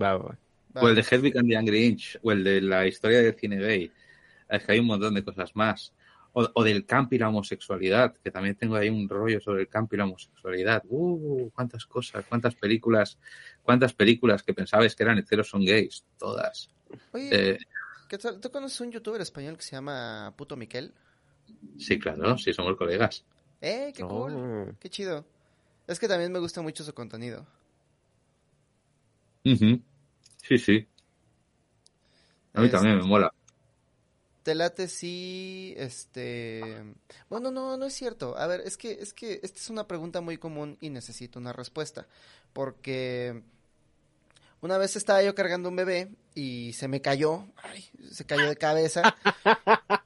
Va, 0.00 0.16
va. 0.18 0.38
Va. 0.76 0.82
O 0.82 0.88
el 0.88 0.94
de 0.94 1.04
Hedwig 1.10 1.36
and 1.36 1.48
the 1.48 1.56
Angry 1.56 1.86
Inch, 1.86 2.18
o 2.22 2.30
el 2.30 2.44
de 2.44 2.60
la 2.60 2.86
historia 2.86 3.22
del 3.22 3.34
cine 3.34 3.56
gay. 3.56 3.90
Es 4.48 4.62
que 4.64 4.72
hay 4.72 4.78
un 4.78 4.86
montón 4.86 5.14
de 5.14 5.24
cosas 5.24 5.56
más. 5.56 5.92
O, 6.34 6.48
o 6.54 6.64
del 6.64 6.86
camp 6.86 7.12
y 7.12 7.18
la 7.18 7.28
homosexualidad, 7.28 8.14
que 8.16 8.30
también 8.30 8.54
tengo 8.56 8.76
ahí 8.76 8.88
un 8.88 9.06
rollo 9.08 9.38
sobre 9.40 9.60
el 9.62 9.68
camp 9.68 9.92
y 9.92 9.96
la 9.98 10.04
homosexualidad. 10.04 10.82
Uh, 10.88 11.50
cuántas 11.50 11.84
cosas, 11.84 12.24
cuántas 12.26 12.54
películas, 12.54 13.18
cuántas 13.62 13.92
películas 13.92 14.42
que 14.42 14.54
pensabais 14.54 14.96
que 14.96 15.02
eran 15.02 15.18
heteros 15.18 15.48
son 15.50 15.62
gays, 15.64 16.04
todas. 16.18 16.70
Oye, 17.12 17.28
Eh, 17.52 17.58
¿qué 18.08 18.16
tal? 18.16 18.40
¿tú 18.40 18.50
conoces 18.50 18.80
un 18.80 18.90
youtuber 18.92 19.20
español 19.20 19.56
que 19.56 19.62
se 19.62 19.76
llama 19.76 20.32
Puto 20.36 20.56
Miquel? 20.56 20.92
sí, 21.78 21.98
claro, 21.98 22.38
sí 22.38 22.52
somos 22.54 22.76
colegas. 22.78 23.24
¡Eh, 23.60 23.92
qué 23.94 24.02
cool! 24.02 24.32
Oh. 24.34 24.74
¡Qué 24.80 24.88
chido! 24.88 25.26
Es 25.86 26.00
que 26.00 26.08
también 26.08 26.32
me 26.32 26.38
gusta 26.38 26.62
mucho 26.62 26.82
su 26.82 26.94
contenido. 26.94 27.46
Sí, 29.44 30.58
sí. 30.58 30.86
A 32.54 32.60
mí 32.60 32.66
Este- 32.66 32.76
también 32.78 32.98
me 32.98 33.04
mola. 33.04 33.32
Te 34.42 34.54
late 34.54 34.88
sí, 34.88 35.74
este... 35.76 36.82
Bueno, 37.28 37.50
no, 37.50 37.76
no 37.76 37.86
es 37.86 37.94
cierto. 37.94 38.36
A 38.36 38.46
ver, 38.46 38.60
es 38.62 38.76
que, 38.76 38.92
es 38.92 39.12
que 39.12 39.40
esta 39.42 39.58
es 39.58 39.70
una 39.70 39.86
pregunta 39.86 40.20
muy 40.20 40.36
común 40.36 40.78
y 40.80 40.90
necesito 40.90 41.38
una 41.38 41.52
respuesta. 41.52 42.06
Porque 42.52 43.42
una 44.60 44.78
vez 44.78 44.96
estaba 44.96 45.22
yo 45.22 45.34
cargando 45.34 45.68
un 45.68 45.76
bebé 45.76 46.10
y 46.34 46.72
se 46.72 46.88
me 46.88 47.00
cayó, 47.00 47.46
ay, 47.56 47.88
se 48.10 48.24
cayó 48.24 48.48
de 48.48 48.56
cabeza. 48.56 49.16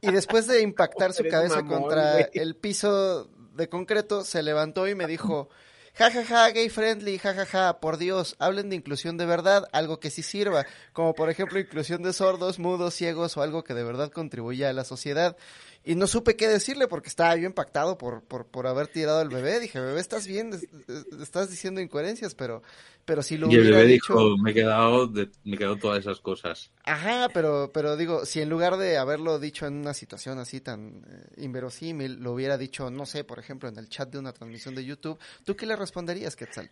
Y 0.00 0.12
después 0.12 0.46
de 0.46 0.60
impactar 0.60 1.14
su 1.14 1.24
cabeza 1.30 1.62
mamón, 1.62 1.82
contra 1.82 2.20
el 2.20 2.56
piso 2.56 3.24
de 3.54 3.68
concreto, 3.70 4.22
se 4.22 4.42
levantó 4.42 4.86
y 4.86 4.94
me 4.94 5.06
dijo, 5.06 5.48
ja, 5.98 6.10
ja, 6.10 6.24
ja, 6.24 6.50
gay 6.50 6.68
friendly, 6.68 7.18
ja, 7.18 7.34
ja, 7.34 7.46
ja, 7.46 7.80
por 7.80 7.98
Dios, 7.98 8.36
hablen 8.38 8.68
de 8.68 8.76
inclusión 8.76 9.16
de 9.16 9.26
verdad, 9.26 9.68
algo 9.72 10.00
que 10.00 10.10
sí 10.10 10.22
sirva, 10.22 10.66
como 10.92 11.14
por 11.14 11.30
ejemplo 11.30 11.58
inclusión 11.58 12.02
de 12.02 12.12
sordos, 12.12 12.58
mudos, 12.58 12.94
ciegos 12.94 13.36
o 13.36 13.42
algo 13.42 13.62
que 13.64 13.74
de 13.74 13.84
verdad 13.84 14.10
contribuya 14.10 14.70
a 14.70 14.72
la 14.72 14.84
sociedad. 14.84 15.36
Y 15.84 15.96
no 15.96 16.06
supe 16.06 16.36
qué 16.36 16.48
decirle 16.48 16.88
porque 16.88 17.08
estaba 17.08 17.36
yo 17.36 17.46
impactado 17.46 17.98
por, 17.98 18.22
por, 18.24 18.46
por 18.46 18.66
haber 18.66 18.88
tirado 18.88 19.18
al 19.20 19.28
bebé. 19.28 19.60
Dije, 19.60 19.80
bebé, 19.80 20.00
estás 20.00 20.26
bien, 20.26 20.52
Es- 20.54 20.62
es- 20.88 21.20
estás 21.20 21.50
diciendo 21.50 21.80
incoherencias, 21.80 22.34
pero, 22.34 22.62
pero 23.04 23.22
si 23.22 23.36
lo 23.36 23.50
Y 23.50 23.54
el 23.54 23.62
hubiera 23.62 23.70
bebé 23.70 23.86
dicho... 23.86 24.14
dijo, 24.18 24.36
me 24.38 24.50
he 24.50 24.54
quedado, 24.54 25.06
de- 25.06 25.30
me 25.44 25.54
he 25.54 25.58
quedado 25.58 25.78
todas 25.78 26.00
esas 26.00 26.20
cosas. 26.20 26.72
Ajá, 26.86 27.30
pero, 27.32 27.70
pero 27.72 27.96
digo, 27.96 28.26
si 28.26 28.40
en 28.42 28.50
lugar 28.50 28.76
de 28.76 28.98
haberlo 28.98 29.38
dicho 29.38 29.66
en 29.66 29.74
una 29.74 29.94
situación 29.94 30.38
así 30.38 30.60
tan 30.60 31.02
eh, 31.08 31.42
inverosímil, 31.42 32.16
lo 32.22 32.32
hubiera 32.32 32.58
dicho, 32.58 32.90
no 32.90 33.06
sé, 33.06 33.24
por 33.24 33.38
ejemplo, 33.38 33.68
en 33.70 33.78
el 33.78 33.88
chat 33.88 34.10
de 34.10 34.18
una 34.18 34.32
transmisión 34.34 34.74
de 34.74 34.84
YouTube, 34.84 35.18
¿tú 35.44 35.56
qué 35.56 35.64
le 35.66 35.76
responderías, 35.76 36.36
Quetzal? 36.36 36.70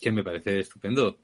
que 0.00 0.10
me 0.12 0.24
parece 0.24 0.58
estupendo, 0.58 1.18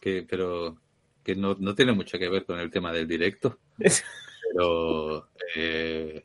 que, 0.00 0.24
pero 0.28 0.76
que 1.24 1.34
no, 1.36 1.56
no 1.58 1.74
tiene 1.74 1.92
mucho 1.92 2.18
que 2.18 2.28
ver 2.28 2.44
con 2.46 2.58
el 2.60 2.70
tema 2.70 2.92
del 2.92 3.08
directo. 3.08 3.58
Pero 4.58 5.30
eh, 5.54 6.24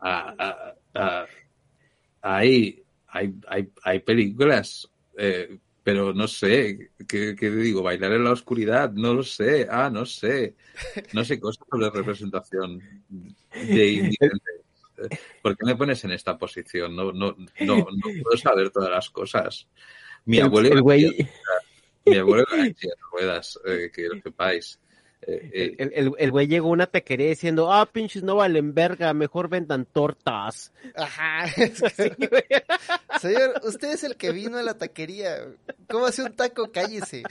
a- 0.00 0.34
a- 0.38 0.74
a- 0.94 1.26
hay, 2.22 2.82
hay, 3.08 3.34
hay, 3.46 3.70
hay 3.82 4.00
películas 4.00 4.90
eh, 5.18 5.58
pero 5.82 6.14
no 6.14 6.26
sé, 6.28 6.92
¿qué, 7.06 7.34
qué 7.38 7.50
digo? 7.50 7.82
¿Bailar 7.82 8.12
en 8.12 8.24
la 8.24 8.32
oscuridad? 8.32 8.92
No 8.92 9.12
lo 9.12 9.22
sé, 9.22 9.66
ah, 9.70 9.90
no 9.90 10.06
sé, 10.06 10.56
no 11.12 11.22
sé 11.24 11.38
cosas 11.38 11.66
sobre 11.70 11.90
representación 11.90 12.80
de. 13.10 14.16
¿Por 15.42 15.56
qué 15.56 15.66
me 15.66 15.76
pones 15.76 16.02
en 16.04 16.12
esta 16.12 16.38
posición? 16.38 16.94
No, 16.96 17.12
no, 17.12 17.34
no, 17.60 17.76
no 17.76 17.84
puedo 18.22 18.36
saber 18.36 18.70
todas 18.70 18.90
las 18.90 19.10
cosas. 19.10 19.68
Mi 20.26 20.38
El- 20.38 20.44
abuelo 20.44 20.68
mi 22.04 22.16
abuelo 22.16 22.44
iba 22.54 22.66
en 22.66 22.74
ruedas, 23.12 23.58
eh, 23.66 23.90
que 23.92 24.08
lo 24.08 24.20
sepáis. 24.20 24.78
Eh, 25.26 25.50
eh, 25.52 25.74
El, 25.78 25.92
el, 25.94 26.12
el 26.18 26.30
güey 26.30 26.46
llegó 26.46 26.68
a 26.68 26.72
una 26.72 26.86
taquería 26.86 27.28
diciendo, 27.28 27.72
ah, 27.72 27.84
pinches 27.86 28.22
no 28.22 28.36
valen 28.36 28.72
verga, 28.74 29.12
mejor 29.12 29.48
vendan 29.48 29.84
tortas. 29.84 30.72
Ajá. 30.96 31.44
es 31.56 31.80
que 31.82 31.90
sí. 31.90 32.10
Señor, 33.20 33.60
usted 33.64 33.92
es 33.92 34.04
el 34.04 34.16
que 34.16 34.32
vino 34.32 34.56
a 34.58 34.62
la 34.62 34.74
taquería. 34.78 35.46
¿Cómo 35.88 36.06
hace 36.06 36.22
un 36.22 36.32
taco? 36.32 36.70
Cállese. 36.72 37.22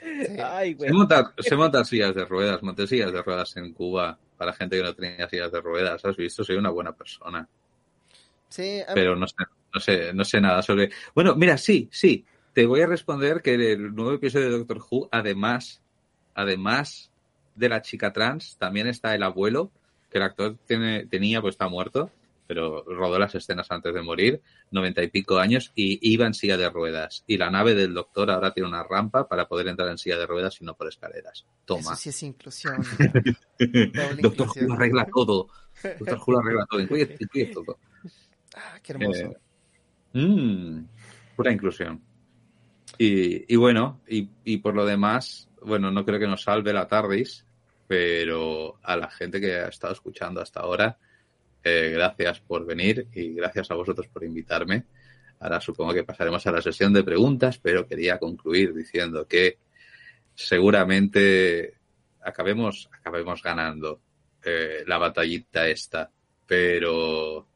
Sí. 0.00 0.36
Ay, 0.42 0.74
güey. 0.74 0.88
Sé 0.90 0.94
montar, 0.94 1.24
sé 1.38 1.56
montar 1.56 1.84
sillas 1.86 2.14
de 2.14 2.24
ruedas, 2.24 2.62
monté 2.62 2.86
sillas 2.86 3.12
de 3.12 3.22
ruedas 3.22 3.56
en 3.56 3.72
Cuba 3.72 4.18
para 4.36 4.52
gente 4.52 4.76
que 4.76 4.82
no 4.82 4.94
tenía 4.94 5.28
sillas 5.28 5.52
de 5.52 5.60
ruedas. 5.60 6.04
¿Has 6.04 6.16
visto? 6.16 6.42
Soy 6.42 6.56
una 6.56 6.70
buena 6.70 6.92
persona. 6.92 7.46
Sí, 8.48 8.80
a- 8.80 8.92
Pero 8.94 9.14
no 9.16 9.26
sé, 9.26 9.34
no 9.72 9.80
sé, 9.80 10.12
no 10.12 10.24
sé 10.24 10.40
nada 10.40 10.60
sobre. 10.62 10.90
Bueno, 11.14 11.34
mira, 11.36 11.56
sí, 11.56 11.88
sí. 11.92 12.24
Te 12.52 12.66
voy 12.66 12.82
a 12.82 12.86
responder 12.86 13.40
que 13.40 13.54
el 13.54 13.94
nuevo 13.94 14.12
episodio 14.12 14.50
de 14.50 14.58
Doctor 14.58 14.80
Who, 14.90 15.08
además, 15.10 15.82
además 16.34 17.10
de 17.54 17.68
la 17.68 17.80
chica 17.82 18.12
trans, 18.12 18.56
también 18.58 18.86
está 18.86 19.14
el 19.14 19.22
abuelo, 19.22 19.70
que 20.10 20.18
el 20.18 20.24
actor 20.24 20.58
tiene, 20.66 21.06
tenía, 21.06 21.40
pues 21.40 21.54
está 21.54 21.68
muerto, 21.68 22.10
pero 22.46 22.84
rodó 22.84 23.18
las 23.18 23.34
escenas 23.34 23.70
antes 23.70 23.94
de 23.94 24.02
morir, 24.02 24.42
noventa 24.70 25.02
y 25.02 25.08
pico 25.08 25.38
años, 25.38 25.72
y 25.74 25.98
iba 26.12 26.26
en 26.26 26.34
silla 26.34 26.58
de 26.58 26.68
ruedas. 26.68 27.24
Y 27.26 27.38
la 27.38 27.50
nave 27.50 27.74
del 27.74 27.94
doctor 27.94 28.30
ahora 28.30 28.52
tiene 28.52 28.68
una 28.68 28.82
rampa 28.82 29.26
para 29.26 29.48
poder 29.48 29.68
entrar 29.68 29.88
en 29.88 29.96
silla 29.96 30.18
de 30.18 30.26
ruedas 30.26 30.60
y 30.60 30.64
no 30.64 30.74
por 30.74 30.88
escaleras. 30.88 31.46
Toma. 31.64 31.80
eso 31.80 31.96
sí 31.96 32.08
es 32.10 32.22
inclusión. 32.22 32.76
Doctor. 34.20 34.48
Who 34.48 34.72
arregla 34.74 35.06
todo. 35.06 35.48
Doctor 35.82 36.18
Who 36.18 36.32
lo 36.32 36.38
arregla 36.40 36.66
todo. 36.68 36.80
Incluye, 36.80 37.16
incluye 37.18 37.46
todo. 37.46 37.78
Ah, 38.54 38.78
qué 38.82 38.92
hermoso. 38.92 39.18
Eh, 39.18 39.36
Mm, 40.14 40.84
pura 41.36 41.52
inclusión. 41.52 42.02
Y, 43.04 43.56
bueno, 43.56 44.00
y, 44.06 44.28
y 44.44 44.58
por 44.58 44.76
lo 44.76 44.86
demás, 44.86 45.48
bueno, 45.60 45.90
no 45.90 46.04
creo 46.04 46.20
que 46.20 46.28
nos 46.28 46.44
salve 46.44 46.72
la 46.72 46.86
TARDIS, 46.86 47.44
pero 47.88 48.78
a 48.80 48.96
la 48.96 49.10
gente 49.10 49.40
que 49.40 49.56
ha 49.56 49.66
estado 49.66 49.92
escuchando 49.92 50.40
hasta 50.40 50.60
ahora, 50.60 50.96
eh, 51.64 51.90
gracias 51.92 52.38
por 52.38 52.64
venir 52.64 53.08
y 53.12 53.34
gracias 53.34 53.72
a 53.72 53.74
vosotros 53.74 54.06
por 54.06 54.22
invitarme. 54.22 54.84
Ahora 55.40 55.60
supongo 55.60 55.92
que 55.92 56.04
pasaremos 56.04 56.46
a 56.46 56.52
la 56.52 56.62
sesión 56.62 56.92
de 56.92 57.02
preguntas, 57.02 57.58
pero 57.58 57.88
quería 57.88 58.20
concluir 58.20 58.72
diciendo 58.72 59.26
que 59.26 59.58
seguramente 60.32 61.74
acabemos, 62.20 62.88
acabemos 62.92 63.42
ganando 63.42 64.00
eh, 64.44 64.84
la 64.86 64.98
batallita 64.98 65.66
esta, 65.66 66.08
pero 66.46 67.48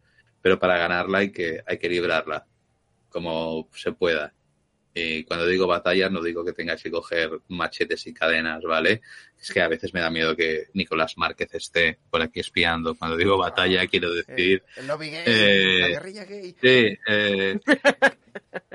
pero 0.43 0.59
para 0.59 0.77
ganarla 0.77 1.19
hay 1.19 1.31
que, 1.31 1.63
hay 1.65 1.79
que 1.79 1.89
librarla 1.89 2.45
como 3.09 3.69
se 3.73 3.93
pueda. 3.93 4.33
Y 4.99 5.25
cuando 5.25 5.47
digo 5.47 5.67
batalla 5.67 6.09
no 6.09 6.23
digo 6.23 6.43
que 6.43 6.55
tengáis 6.55 6.83
que 6.83 6.91
coger 6.91 7.31
machetes 7.49 8.07
y 8.07 8.15
cadenas, 8.15 8.63
¿vale? 8.63 9.03
Es 9.39 9.53
que 9.53 9.61
a 9.61 9.69
veces 9.69 9.93
me 9.93 10.01
da 10.01 10.09
miedo 10.09 10.35
que 10.35 10.69
Nicolás 10.73 11.19
Márquez 11.19 11.53
esté 11.53 11.99
por 12.09 12.23
aquí 12.23 12.41
espiando. 12.41 12.95
Cuando 12.95 13.15
digo 13.15 13.37
batalla 13.37 13.87
quiero 13.89 14.11
decir... 14.11 14.65
Eh, 14.65 14.81
el 14.81 14.87
lobby 14.87 15.11
gay, 15.11 15.23
eh, 15.27 15.79
la 15.81 15.89
guerrilla 15.89 16.25
gay. 16.25 16.57
Sí, 16.63 16.99
eh, 17.09 17.61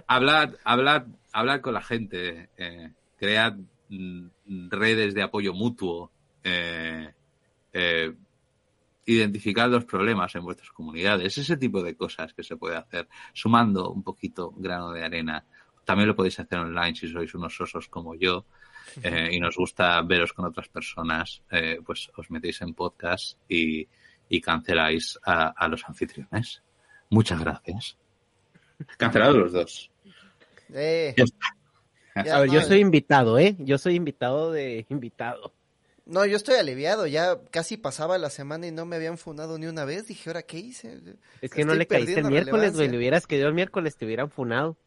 hablad, 0.05 0.53
hablad, 0.63 1.07
hablad 1.31 1.61
con 1.61 1.73
la 1.73 1.81
gente, 1.81 2.49
eh, 2.55 2.91
cread 3.17 3.55
mm, 3.89 4.69
redes 4.69 5.15
de 5.15 5.23
apoyo 5.23 5.55
mutuo, 5.55 6.11
eh, 6.43 7.11
eh, 7.73 8.13
identificad 9.05 9.71
los 9.71 9.85
problemas 9.85 10.35
en 10.35 10.43
vuestras 10.43 10.69
comunidades, 10.69 11.35
ese 11.35 11.57
tipo 11.57 11.81
de 11.81 11.95
cosas 11.95 12.31
que 12.35 12.43
se 12.43 12.57
puede 12.57 12.75
hacer, 12.75 13.07
sumando 13.33 13.89
un 13.89 14.03
poquito 14.03 14.53
grano 14.55 14.91
de 14.91 15.03
arena. 15.03 15.43
También 15.91 16.07
lo 16.07 16.15
podéis 16.15 16.39
hacer 16.39 16.57
online 16.57 16.95
si 16.95 17.09
sois 17.11 17.35
unos 17.35 17.59
osos 17.59 17.89
como 17.89 18.15
yo 18.15 18.45
eh, 19.03 19.27
y 19.33 19.41
nos 19.41 19.57
gusta 19.57 20.01
veros 20.03 20.31
con 20.31 20.45
otras 20.45 20.69
personas, 20.69 21.43
eh, 21.51 21.79
pues 21.85 22.09
os 22.15 22.31
metéis 22.31 22.61
en 22.61 22.73
podcast 22.73 23.37
y, 23.49 23.85
y 24.29 24.39
canceláis 24.39 25.19
a, 25.21 25.49
a 25.49 25.67
los 25.67 25.83
anfitriones. 25.83 26.63
Muchas 27.09 27.41
gracias. 27.41 27.97
Cancelados 28.95 29.35
los 29.35 29.51
dos. 29.51 29.91
Eh, 30.73 31.13
Ya 31.17 31.25
está. 31.25 32.23
ya 32.23 32.37
A 32.37 32.39
ver, 32.39 32.51
yo 32.51 32.61
soy 32.61 32.79
invitado, 32.79 33.37
¿eh? 33.37 33.57
Yo 33.59 33.77
soy 33.77 33.95
invitado 33.95 34.53
de 34.53 34.85
invitado. 34.87 35.53
No, 36.05 36.25
yo 36.25 36.37
estoy 36.37 36.55
aliviado. 36.55 37.05
Ya 37.05 37.37
casi 37.51 37.75
pasaba 37.75 38.17
la 38.17 38.29
semana 38.29 38.65
y 38.65 38.71
no 38.71 38.85
me 38.85 38.95
habían 38.95 39.17
funado 39.17 39.57
ni 39.57 39.65
una 39.65 39.83
vez. 39.83 40.07
Dije, 40.07 40.29
¿ahora 40.29 40.43
qué 40.43 40.57
hice? 40.57 41.01
Es 41.41 41.51
que 41.51 41.65
no 41.65 41.73
le 41.73 41.85
caíste 41.85 42.21
el 42.21 42.27
miércoles, 42.27 42.77
güey. 42.77 42.87
Le 42.87 42.97
hubieras 42.97 43.27
querido 43.27 43.49
el 43.49 43.55
miércoles, 43.55 43.97
te 43.97 44.05
hubieran 44.05 44.29
funado. 44.29 44.77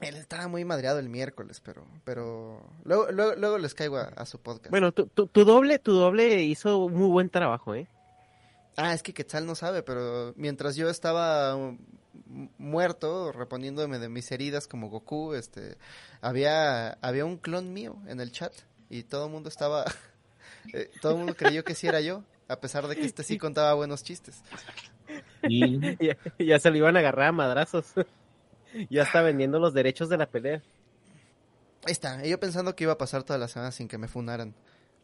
Él 0.00 0.16
estaba 0.16 0.46
muy 0.48 0.64
madreado 0.64 0.98
el 0.98 1.08
miércoles, 1.08 1.60
pero, 1.64 1.86
pero 2.04 2.60
luego, 2.84 3.10
luego, 3.12 3.34
luego 3.36 3.58
les 3.58 3.74
caigo 3.74 3.96
a, 3.96 4.08
a 4.08 4.26
su 4.26 4.38
podcast. 4.38 4.70
Bueno, 4.70 4.92
tu, 4.92 5.06
tu, 5.06 5.26
tu 5.26 5.44
doble, 5.44 5.78
tu 5.78 5.92
doble 5.92 6.42
hizo 6.42 6.88
muy 6.88 7.08
buen 7.08 7.30
trabajo, 7.30 7.74
¿eh? 7.74 7.88
Ah, 8.76 8.92
es 8.92 9.02
que 9.02 9.14
Quetzal 9.14 9.46
no 9.46 9.54
sabe, 9.54 9.82
pero 9.82 10.34
mientras 10.36 10.76
yo 10.76 10.90
estaba 10.90 11.56
um, 11.56 11.78
muerto, 12.58 13.32
reponiéndome 13.32 13.98
de 13.98 14.10
mis 14.10 14.30
heridas 14.30 14.68
como 14.68 14.90
Goku, 14.90 15.32
este, 15.32 15.78
había, 16.20 16.90
había 17.00 17.24
un 17.24 17.38
clon 17.38 17.72
mío 17.72 17.96
en 18.06 18.20
el 18.20 18.32
chat 18.32 18.52
y 18.90 19.04
todo 19.04 19.26
el 19.26 19.32
mundo 19.32 19.48
estaba, 19.48 19.86
eh, 20.74 20.90
todo 21.00 21.12
el 21.12 21.18
mundo 21.18 21.34
creyó 21.34 21.64
que 21.64 21.74
sí 21.74 21.86
era 21.86 22.02
yo, 22.02 22.22
a 22.48 22.60
pesar 22.60 22.86
de 22.86 22.96
que 22.96 23.06
este 23.06 23.22
sí 23.22 23.38
contaba 23.38 23.72
buenos 23.72 24.04
chistes. 24.04 24.42
Y 25.48 25.78
Ya, 26.04 26.18
ya 26.38 26.58
se 26.58 26.70
lo 26.70 26.76
iban 26.76 26.96
a 26.96 26.98
agarrar 26.98 27.28
a 27.28 27.32
madrazos. 27.32 27.86
Ya 28.90 29.02
está 29.02 29.22
vendiendo 29.22 29.58
los 29.58 29.74
derechos 29.74 30.08
de 30.08 30.16
la 30.16 30.26
pelea. 30.26 30.62
Ahí 31.84 31.92
está, 31.92 32.24
yo 32.24 32.40
pensando 32.40 32.74
que 32.74 32.84
iba 32.84 32.94
a 32.94 32.98
pasar 32.98 33.22
toda 33.22 33.38
la 33.38 33.48
semana 33.48 33.70
sin 33.70 33.88
que 33.88 33.98
me 33.98 34.08
funaran. 34.08 34.54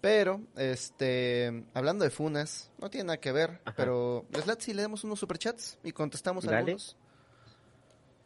Pero, 0.01 0.41
este, 0.57 1.65
hablando 1.75 2.05
de 2.05 2.11
funas, 2.11 2.73
no 2.79 2.91
tiene 2.91 3.05
nada 3.05 3.21
que 3.21 3.31
ver, 3.31 3.61
Ajá. 3.65 3.75
pero 3.77 4.27
les 4.33 4.45
si 4.59 4.75
le 4.75 4.83
damos 4.83 5.05
unos 5.05 5.21
superchats 5.21 5.79
y 5.85 5.93
contestamos 5.93 6.45
Dale. 6.45 6.57
algunos. 6.59 6.97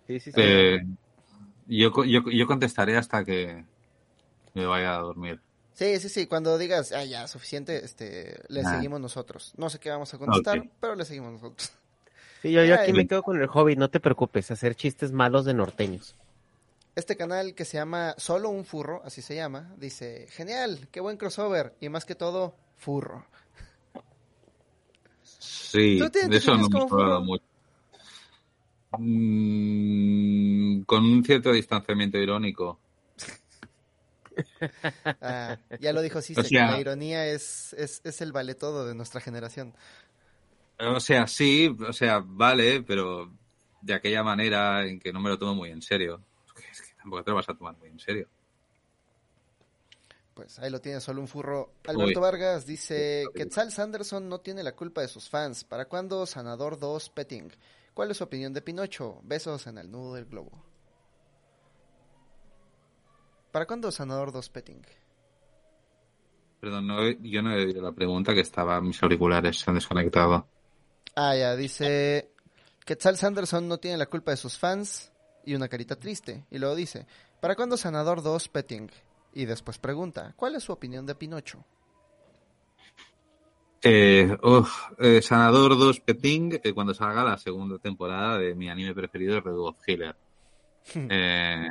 Sí, 0.06 0.20
sí, 0.20 0.32
sí. 0.32 0.40
eh, 0.40 0.86
yo, 1.66 1.92
yo, 2.04 2.22
yo 2.30 2.46
contestaré 2.46 2.96
hasta 2.96 3.24
que 3.24 3.64
me 4.54 4.64
vaya 4.64 4.96
a 4.96 5.00
dormir. 5.00 5.42
Sí, 5.74 6.00
sí, 6.00 6.08
sí, 6.08 6.26
cuando 6.26 6.56
digas, 6.56 6.92
ah, 6.92 7.04
ya, 7.04 7.28
suficiente, 7.28 7.84
este, 7.84 8.42
le 8.48 8.64
seguimos 8.64 8.98
nosotros. 8.98 9.52
No 9.58 9.68
sé 9.68 9.78
qué 9.78 9.90
vamos 9.90 10.14
a 10.14 10.18
contestar, 10.18 10.66
pero 10.80 10.94
le 10.94 11.04
seguimos 11.04 11.32
nosotros. 11.32 11.70
Sí, 12.42 12.52
yo, 12.52 12.64
yo 12.64 12.74
aquí 12.74 12.92
me 12.92 13.06
quedo 13.06 13.22
con 13.22 13.40
el 13.40 13.46
hobby, 13.46 13.76
no 13.76 13.88
te 13.90 14.00
preocupes, 14.00 14.50
hacer 14.50 14.74
chistes 14.74 15.12
malos 15.12 15.44
de 15.44 15.54
norteños. 15.54 16.14
Este 16.94 17.16
canal 17.16 17.54
que 17.54 17.64
se 17.64 17.76
llama 17.76 18.14
Solo 18.16 18.48
un 18.48 18.64
Furro, 18.64 19.02
así 19.04 19.20
se 19.20 19.34
llama, 19.34 19.74
dice, 19.76 20.26
genial, 20.30 20.88
qué 20.90 21.00
buen 21.00 21.16
crossover, 21.18 21.74
y 21.80 21.88
más 21.88 22.04
que 22.04 22.14
todo, 22.14 22.54
furro. 22.76 23.26
Sí, 25.22 25.98
¿Tú 25.98 26.08
te 26.10 26.26
de 26.28 26.36
eso 26.36 26.56
no 26.56 26.64
hablado 26.66 26.88
furro? 26.88 27.20
mucho. 27.20 27.44
Mm, 28.98 30.82
con 30.84 31.04
un 31.04 31.24
cierto 31.24 31.52
distanciamiento 31.52 32.16
irónico. 32.18 32.78
Ah, 35.20 35.58
ya 35.80 35.92
lo 35.92 36.02
dijo 36.02 36.20
Cise, 36.22 36.40
O 36.40 36.44
sea- 36.44 36.66
que 36.66 36.72
la 36.72 36.80
ironía 36.80 37.26
es, 37.26 37.72
es, 37.74 38.00
es 38.04 38.20
el 38.20 38.32
vale 38.32 38.54
todo 38.54 38.86
de 38.86 38.94
nuestra 38.94 39.20
generación. 39.20 39.74
O 40.78 41.00
sea, 41.00 41.26
sí, 41.26 41.74
o 41.86 41.92
sea, 41.92 42.22
vale, 42.24 42.82
pero 42.82 43.32
de 43.80 43.94
aquella 43.94 44.22
manera 44.22 44.86
en 44.86 44.98
que 44.98 45.12
no 45.12 45.20
me 45.20 45.30
lo 45.30 45.38
tomo 45.38 45.54
muy 45.54 45.70
en 45.70 45.80
serio. 45.80 46.22
Es 46.70 46.80
que 46.82 46.94
tampoco 46.96 47.24
te 47.24 47.30
lo 47.30 47.36
vas 47.36 47.48
a 47.48 47.54
tomar 47.54 47.76
muy 47.78 47.88
en 47.88 47.98
serio. 47.98 48.28
Pues 50.34 50.58
ahí 50.58 50.68
lo 50.68 50.82
tiene 50.82 51.00
solo 51.00 51.22
un 51.22 51.28
furro. 51.28 51.72
Alberto 51.86 52.20
Uy. 52.20 52.22
Vargas 52.22 52.66
dice, 52.66 53.24
Quetzal 53.34 53.72
Sanderson 53.72 54.28
no 54.28 54.40
tiene 54.40 54.62
la 54.62 54.72
culpa 54.72 55.00
de 55.00 55.08
sus 55.08 55.30
fans. 55.30 55.64
¿Para 55.64 55.86
cuándo 55.86 56.26
Sanador 56.26 56.78
2 56.78 57.08
Petting? 57.08 57.50
¿Cuál 57.94 58.10
es 58.10 58.18
su 58.18 58.24
opinión 58.24 58.52
de 58.52 58.60
Pinocho? 58.60 59.20
Besos 59.22 59.66
en 59.66 59.78
el 59.78 59.90
nudo 59.90 60.12
del 60.12 60.26
globo. 60.26 60.62
¿Para 63.50 63.66
cuándo 63.66 63.90
Sanador 63.90 64.30
2 64.30 64.50
Petting? 64.50 64.82
Perdón, 66.60 66.86
no, 66.86 67.08
yo 67.08 67.40
no 67.40 67.52
he 67.52 67.64
oído 67.64 67.80
la 67.80 67.92
pregunta 67.92 68.34
que 68.34 68.40
estaba, 68.40 68.78
mis 68.82 69.02
auriculares 69.02 69.58
se 69.58 69.70
han 69.70 69.76
desconectado. 69.76 70.46
Ah, 71.16 71.34
ya, 71.34 71.56
dice, 71.56 72.30
Quetzal 72.84 73.16
Sanderson 73.16 73.66
no 73.66 73.78
tiene 73.78 73.96
la 73.96 74.04
culpa 74.04 74.32
de 74.32 74.36
sus 74.36 74.58
fans 74.58 75.10
y 75.46 75.54
una 75.54 75.66
carita 75.66 75.96
triste. 75.96 76.44
Y 76.50 76.58
luego 76.58 76.74
dice, 76.74 77.06
¿para 77.40 77.56
cuándo 77.56 77.78
Sanador 77.78 78.22
2 78.22 78.48
Petting? 78.48 78.90
Y 79.32 79.46
después 79.46 79.78
pregunta, 79.78 80.34
¿cuál 80.36 80.56
es 80.56 80.64
su 80.64 80.72
opinión 80.72 81.06
de 81.06 81.14
Pinocho? 81.14 81.64
Eh, 83.82 84.36
eh, 84.98 85.22
Sanador 85.22 85.78
2 85.78 86.00
Peting, 86.00 86.60
eh, 86.62 86.74
cuando 86.74 86.92
salga 86.92 87.24
la 87.24 87.38
segunda 87.38 87.78
temporada 87.78 88.36
de 88.36 88.54
mi 88.54 88.68
anime 88.68 88.94
preferido, 88.94 89.40
Red 89.40 89.54
Wolf 89.54 89.78
Killer. 89.84 90.16
Eh, 90.94 91.68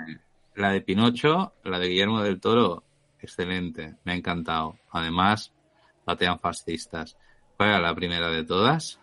la 0.56 0.72
de 0.72 0.82
Pinocho, 0.82 1.54
la 1.64 1.78
de 1.78 1.88
Guillermo 1.88 2.24
del 2.24 2.40
Toro, 2.40 2.84
excelente, 3.20 3.96
me 4.04 4.14
ha 4.14 4.16
encantado. 4.16 4.80
Además, 4.92 5.54
batean 6.04 6.40
fascistas. 6.40 7.16
¿Cuál 7.58 7.70
era 7.70 7.80
la 7.80 7.94
primera 7.94 8.30
de 8.30 8.44
todas? 8.44 9.00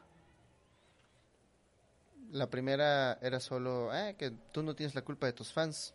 La 2.32 2.48
primera 2.48 3.18
era 3.20 3.38
solo, 3.40 3.94
eh, 3.94 4.16
que 4.18 4.32
tú 4.52 4.62
no 4.62 4.74
tienes 4.74 4.94
la 4.94 5.02
culpa 5.02 5.26
de 5.26 5.34
tus 5.34 5.52
fans. 5.52 5.94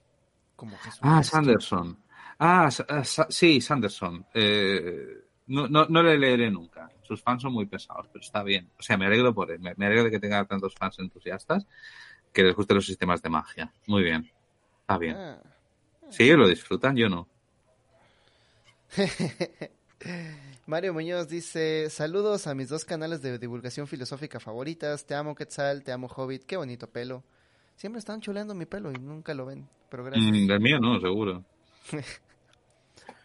Como 0.55 0.77
Jesús. 0.77 0.99
Ah, 1.03 1.21
Sanderson. 1.21 1.97
Ah, 2.39 2.69
ah, 2.89 3.03
sí, 3.03 3.61
Sanderson. 3.61 4.25
Eh, 4.33 5.23
no, 5.47 5.67
no, 5.67 5.85
no 5.87 6.03
le 6.03 6.17
leeré 6.17 6.49
nunca. 6.49 6.89
Sus 7.03 7.21
fans 7.21 7.41
son 7.41 7.53
muy 7.53 7.65
pesados, 7.65 8.07
pero 8.11 8.23
está 8.23 8.43
bien. 8.43 8.69
O 8.77 8.81
sea, 8.81 8.97
me 8.97 9.05
alegro 9.05 9.33
por 9.33 9.51
él. 9.51 9.59
Me, 9.59 9.73
me 9.77 9.85
alegro 9.85 10.05
de 10.05 10.11
que 10.11 10.19
tenga 10.19 10.45
tantos 10.45 10.73
fans 10.75 10.99
entusiastas 10.99 11.65
que 12.31 12.43
les 12.43 12.55
gusten 12.55 12.75
los 12.75 12.85
sistemas 12.85 13.21
de 13.21 13.29
magia. 13.29 13.73
Muy 13.87 14.03
bien. 14.03 14.31
Está 14.81 14.97
bien. 14.97 15.15
Ah. 15.15 15.41
Sí, 16.09 16.31
lo 16.33 16.47
disfrutan, 16.47 16.95
yo 16.95 17.09
no. 17.09 17.27
Mario 20.67 20.93
Muñoz 20.93 21.29
dice, 21.29 21.89
saludos 21.89 22.45
a 22.45 22.53
mis 22.53 22.67
dos 22.67 22.83
canales 22.83 23.21
de 23.21 23.39
divulgación 23.39 23.87
filosófica 23.87 24.37
favoritas. 24.41 25.05
Te 25.05 25.15
amo 25.15 25.33
Quetzal, 25.33 25.81
te 25.81 25.93
amo 25.93 26.07
Hobbit, 26.13 26.43
qué 26.43 26.57
bonito 26.57 26.89
pelo. 26.89 27.23
Siempre 27.77 27.99
están 27.99 28.19
chuleando 28.19 28.53
mi 28.53 28.65
pelo 28.65 28.91
y 28.91 28.95
nunca 28.95 29.33
lo 29.33 29.45
ven, 29.45 29.69
pero 29.89 30.03
gracias. 30.03 30.29
Mm, 30.29 30.51
el 30.51 30.59
mío 30.59 30.77
no, 30.81 30.99
seguro. 30.99 31.45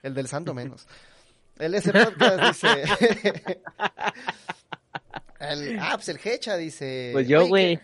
El 0.04 0.14
del 0.14 0.28
santo 0.28 0.54
menos. 0.54 0.86
El 1.58 1.74
S 1.74 1.92
Podcast 1.92 2.42
dice... 2.42 2.84
el, 5.40 5.78
ah, 5.80 5.92
pues 5.94 6.08
el 6.10 6.20
Hecha 6.22 6.56
dice... 6.56 7.10
Pues 7.12 7.26
yo, 7.26 7.40
"Oye, 7.40 7.48
güey. 7.48 7.80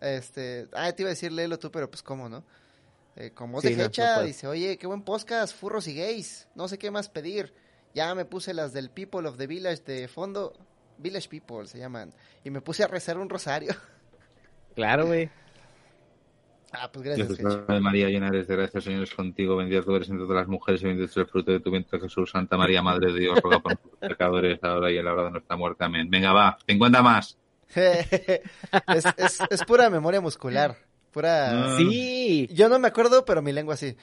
Este, 0.00 0.66
ah, 0.72 0.90
te 0.92 1.02
iba 1.02 1.10
a 1.10 1.14
decir 1.14 1.30
léelo 1.30 1.60
tú, 1.60 1.70
pero 1.70 1.88
pues 1.88 2.02
cómo, 2.02 2.28
¿no? 2.28 2.44
Eh, 3.14 3.30
como 3.30 3.60
Sí, 3.60 3.68
de 3.68 3.76
no, 3.76 3.82
no 3.82 3.88
Hecha, 3.88 4.22
dice, 4.22 4.48
oye, 4.48 4.78
qué 4.78 4.86
buen 4.88 5.02
podcast, 5.02 5.56
furros 5.56 5.86
y 5.86 5.94
gays. 5.94 6.48
No 6.56 6.66
sé 6.66 6.76
qué 6.76 6.90
más 6.90 7.08
pedir. 7.08 7.52
Ya 7.94 8.14
me 8.14 8.24
puse 8.24 8.54
las 8.54 8.72
del 8.72 8.90
People 8.90 9.26
of 9.28 9.36
the 9.36 9.46
Village 9.46 9.82
de 9.84 10.08
fondo. 10.08 10.52
Village 10.98 11.28
People 11.28 11.66
se 11.66 11.78
llaman. 11.78 12.12
Y 12.44 12.50
me 12.50 12.60
puse 12.60 12.84
a 12.84 12.86
rezar 12.86 13.18
un 13.18 13.28
rosario. 13.28 13.74
Claro, 14.72 15.06
güey. 15.06 15.28
ah, 16.72 16.88
pues 16.92 17.04
gracias, 17.04 17.36
Jesús. 17.36 17.58
Ave 17.66 17.80
María, 17.80 18.08
llena 18.08 18.28
eres 18.28 18.46
de 18.46 18.54
gracia, 18.54 18.80
Señor 18.80 19.02
es 19.02 19.12
contigo, 19.12 19.56
bendita 19.56 19.82
tú 19.82 19.96
eres 19.96 20.08
entre 20.08 20.26
todas 20.26 20.42
las 20.42 20.48
mujeres 20.48 20.80
y 20.82 20.86
bendito 20.86 21.10
es 21.10 21.16
el 21.16 21.26
fruto 21.26 21.50
de 21.50 21.58
tu 21.58 21.72
vientre, 21.72 21.98
Jesús. 22.00 22.30
Santa 22.30 22.56
María, 22.56 22.80
Madre 22.80 23.12
de 23.12 23.18
Dios, 23.18 23.40
ruega 23.42 23.58
por 23.58 23.72
nosotros 23.72 23.98
pecadores, 23.98 24.60
ahora 24.62 24.92
y 24.92 24.98
en 24.98 25.04
la 25.04 25.12
hora 25.12 25.24
de 25.24 25.30
nuestra 25.32 25.56
muerte. 25.56 25.84
Amén. 25.84 26.08
Venga, 26.08 26.32
va, 26.32 26.56
50 26.66 27.02
más. 27.02 27.36
es, 27.74 29.04
es, 29.16 29.40
es 29.50 29.64
pura 29.64 29.90
memoria 29.90 30.20
muscular. 30.20 30.76
Pura... 31.10 31.72
Ah. 31.72 31.76
Sí. 31.76 32.48
Yo 32.52 32.68
no 32.68 32.78
me 32.78 32.88
acuerdo, 32.88 33.24
pero 33.24 33.42
mi 33.42 33.52
lengua 33.52 33.76
sí. 33.76 33.96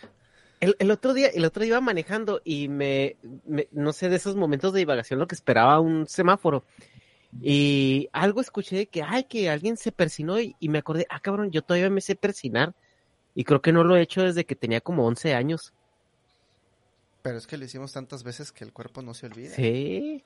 El, 0.60 0.76
el 0.80 0.92
otro 0.92 1.14
día, 1.14 1.28
el 1.28 1.46
otro 1.46 1.62
día 1.62 1.70
iba 1.70 1.82
manejando 1.82 2.42
y 2.44 2.68
me, 2.68 3.16
me- 3.46 3.68
no 3.72 3.94
sé, 3.94 4.10
de 4.10 4.16
esos 4.16 4.36
momentos 4.36 4.74
de 4.74 4.80
divagación, 4.80 5.20
lo 5.20 5.28
que 5.28 5.36
esperaba 5.36 5.80
un 5.80 6.08
semáforo. 6.08 6.64
Y 7.42 8.10
algo 8.14 8.42
escuché 8.42 8.88
que, 8.88 9.04
ay, 9.04 9.26
que 9.26 9.50
alguien 9.50 9.78
se 9.78 9.92
persinó 9.92 10.40
y, 10.40 10.56
y 10.60 10.70
me 10.70 10.80
acordé, 10.80 11.06
ah, 11.10 11.20
cabrón, 11.20 11.52
yo 11.52 11.62
todavía 11.62 11.90
me 11.90 12.02
sé 12.02 12.16
persinar. 12.16 12.74
Y 13.36 13.44
creo 13.44 13.62
que 13.62 13.72
no 13.72 13.84
lo 13.84 13.96
he 13.96 14.02
hecho 14.02 14.24
desde 14.24 14.46
que 14.46 14.56
tenía 14.56 14.82
como 14.82 15.06
11 15.06 15.36
años. 15.36 15.74
Pero 17.22 17.38
es 17.38 17.46
que 17.46 17.58
lo 17.58 17.66
hicimos 17.66 17.92
tantas 17.92 18.24
veces 18.24 18.52
que 18.52 18.64
el 18.64 18.74
cuerpo 18.74 19.02
no 19.02 19.14
se 19.14 19.28
olvida. 19.28 19.54
Sí. 19.56 20.24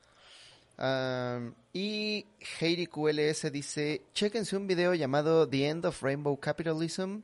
Am, 0.78 1.54
y 1.74 2.26
Heidi 2.60 2.88
QLS 2.88 3.52
dice, 3.52 4.02
chéquense 4.14 4.56
un 4.56 4.68
video 4.68 4.94
llamado 4.94 5.48
The 5.48 5.68
End 5.68 5.86
of 5.86 6.02
Rainbow 6.02 6.40
Capitalism. 6.40 7.20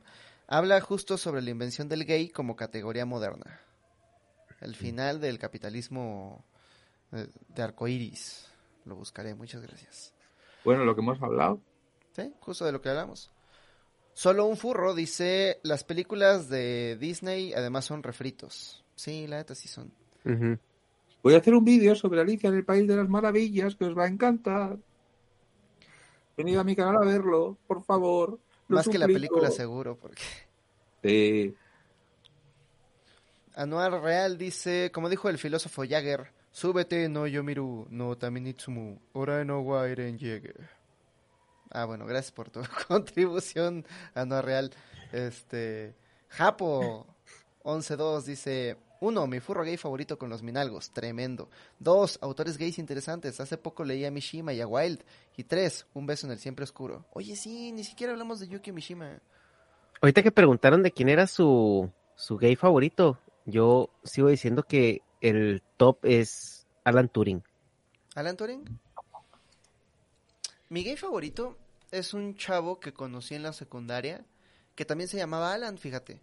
Habla 0.50 0.80
justo 0.80 1.18
sobre 1.18 1.42
la 1.42 1.50
invención 1.50 1.90
del 1.90 2.06
gay 2.06 2.30
como 2.30 2.56
categoría 2.56 3.04
moderna. 3.04 3.60
El 4.60 4.74
final 4.74 5.20
del 5.20 5.38
capitalismo 5.38 6.42
eh, 7.12 7.28
de 7.48 7.62
arcoiris. 7.62 8.48
Lo 8.86 8.96
buscaré, 8.96 9.34
muchas 9.34 9.60
gracias. 9.60 10.14
Bueno, 10.64 10.86
lo 10.86 10.94
que 10.94 11.02
hemos 11.02 11.22
hablado. 11.22 11.60
Sí, 12.12 12.32
justo 12.40 12.64
de 12.64 12.72
lo 12.72 12.80
que 12.80 12.88
hablamos. 12.88 13.30
Solo 14.14 14.46
un 14.46 14.56
furro 14.56 14.94
dice, 14.94 15.60
las 15.62 15.84
películas 15.84 16.48
de 16.48 16.96
Disney 16.96 17.52
además 17.52 17.84
son 17.84 18.02
refritos. 18.02 18.82
Sí, 18.94 19.26
la 19.26 19.36
neta 19.36 19.54
sí 19.54 19.68
son. 19.68 19.92
Voy 21.22 21.34
a 21.34 21.38
hacer 21.38 21.54
un 21.54 21.64
vídeo 21.64 21.94
sobre 21.94 22.22
Alicia 22.22 22.48
en 22.48 22.56
el 22.56 22.64
País 22.64 22.88
de 22.88 22.96
las 22.96 23.08
Maravillas 23.08 23.76
que 23.76 23.84
os 23.84 23.96
va 23.96 24.04
a 24.04 24.08
encantar. 24.08 24.78
Venid 26.38 26.56
a 26.56 26.64
mi 26.64 26.74
canal 26.74 26.96
a 26.96 27.04
verlo, 27.04 27.58
por 27.66 27.84
favor. 27.84 28.40
Lo 28.68 28.76
Más 28.76 28.88
que 28.88 28.98
la 28.98 29.06
película 29.06 29.50
seguro, 29.50 29.96
porque... 29.96 30.22
Sí. 31.02 31.54
Anuar 33.54 34.00
Real 34.02 34.38
dice, 34.38 34.90
como 34.92 35.08
dijo 35.08 35.28
el 35.28 35.38
filósofo 35.38 35.82
Jagger, 35.88 36.30
súbete 36.52 37.08
no 37.08 37.26
yomiru 37.26 37.86
no 37.90 38.16
taminitsumu, 38.16 39.00
ora 39.14 39.44
no 39.44 39.60
wa 39.60 39.88
iren 39.88 40.18
llegue. 40.18 40.54
Ah, 41.70 41.84
bueno, 41.84 42.06
gracias 42.06 42.32
por 42.32 42.50
tu 42.50 42.60
contribución, 42.88 43.84
Anuar 44.14 44.44
Real. 44.44 44.70
Este, 45.12 45.94
Japo 46.28 47.06
112 47.64 48.30
dice, 48.30 48.76
uno, 49.00 49.26
mi 49.26 49.40
furro 49.40 49.64
gay 49.64 49.76
favorito 49.76 50.18
con 50.18 50.28
los 50.28 50.42
minalgos, 50.42 50.90
tremendo. 50.90 51.48
Dos, 51.78 52.18
autores 52.20 52.58
gays 52.58 52.78
interesantes, 52.78 53.40
hace 53.40 53.56
poco 53.56 53.84
leí 53.84 54.04
a 54.04 54.10
Mishima 54.10 54.52
y 54.52 54.60
a 54.60 54.66
Wild. 54.66 55.02
Y 55.36 55.44
tres, 55.44 55.86
un 55.94 56.06
beso 56.06 56.26
en 56.26 56.32
el 56.32 56.38
siempre 56.38 56.64
oscuro. 56.64 57.06
Oye, 57.12 57.36
sí, 57.36 57.70
ni 57.72 57.84
siquiera 57.84 58.12
hablamos 58.12 58.40
de 58.40 58.48
Yuki 58.48 58.72
Mishima. 58.72 59.20
Ahorita 60.00 60.22
que 60.22 60.32
preguntaron 60.32 60.82
de 60.82 60.90
quién 60.90 61.08
era 61.08 61.26
su, 61.26 61.90
su 62.16 62.36
gay 62.38 62.56
favorito, 62.56 63.18
yo 63.46 63.90
sigo 64.04 64.28
diciendo 64.28 64.64
que 64.64 65.02
el 65.20 65.62
top 65.76 66.04
es 66.04 66.66
Alan 66.84 67.08
Turing. 67.08 67.42
¿Alan 68.14 68.36
Turing? 68.36 68.64
Mi 70.68 70.84
gay 70.84 70.96
favorito 70.96 71.56
es 71.90 72.14
un 72.14 72.36
chavo 72.36 72.80
que 72.80 72.92
conocí 72.92 73.34
en 73.34 73.42
la 73.42 73.52
secundaria, 73.52 74.24
que 74.74 74.84
también 74.84 75.08
se 75.08 75.16
llamaba 75.16 75.54
Alan, 75.54 75.78
fíjate. 75.78 76.20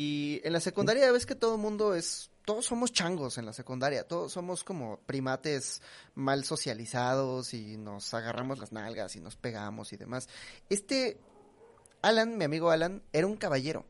Y 0.00 0.40
en 0.44 0.52
la 0.52 0.60
secundaria 0.60 1.10
ves 1.10 1.26
que 1.26 1.34
todo 1.34 1.56
el 1.56 1.60
mundo 1.60 1.92
es, 1.92 2.30
todos 2.44 2.66
somos 2.66 2.92
changos 2.92 3.36
en 3.36 3.44
la 3.46 3.52
secundaria, 3.52 4.06
todos 4.06 4.30
somos 4.30 4.62
como 4.62 5.00
primates 5.00 5.82
mal 6.14 6.44
socializados 6.44 7.52
y 7.52 7.76
nos 7.76 8.14
agarramos 8.14 8.60
las 8.60 8.70
nalgas 8.70 9.16
y 9.16 9.20
nos 9.20 9.34
pegamos 9.34 9.92
y 9.92 9.96
demás. 9.96 10.28
Este 10.70 11.18
Alan, 12.00 12.38
mi 12.38 12.44
amigo 12.44 12.70
Alan, 12.70 13.02
era 13.12 13.26
un 13.26 13.36
caballero. 13.36 13.86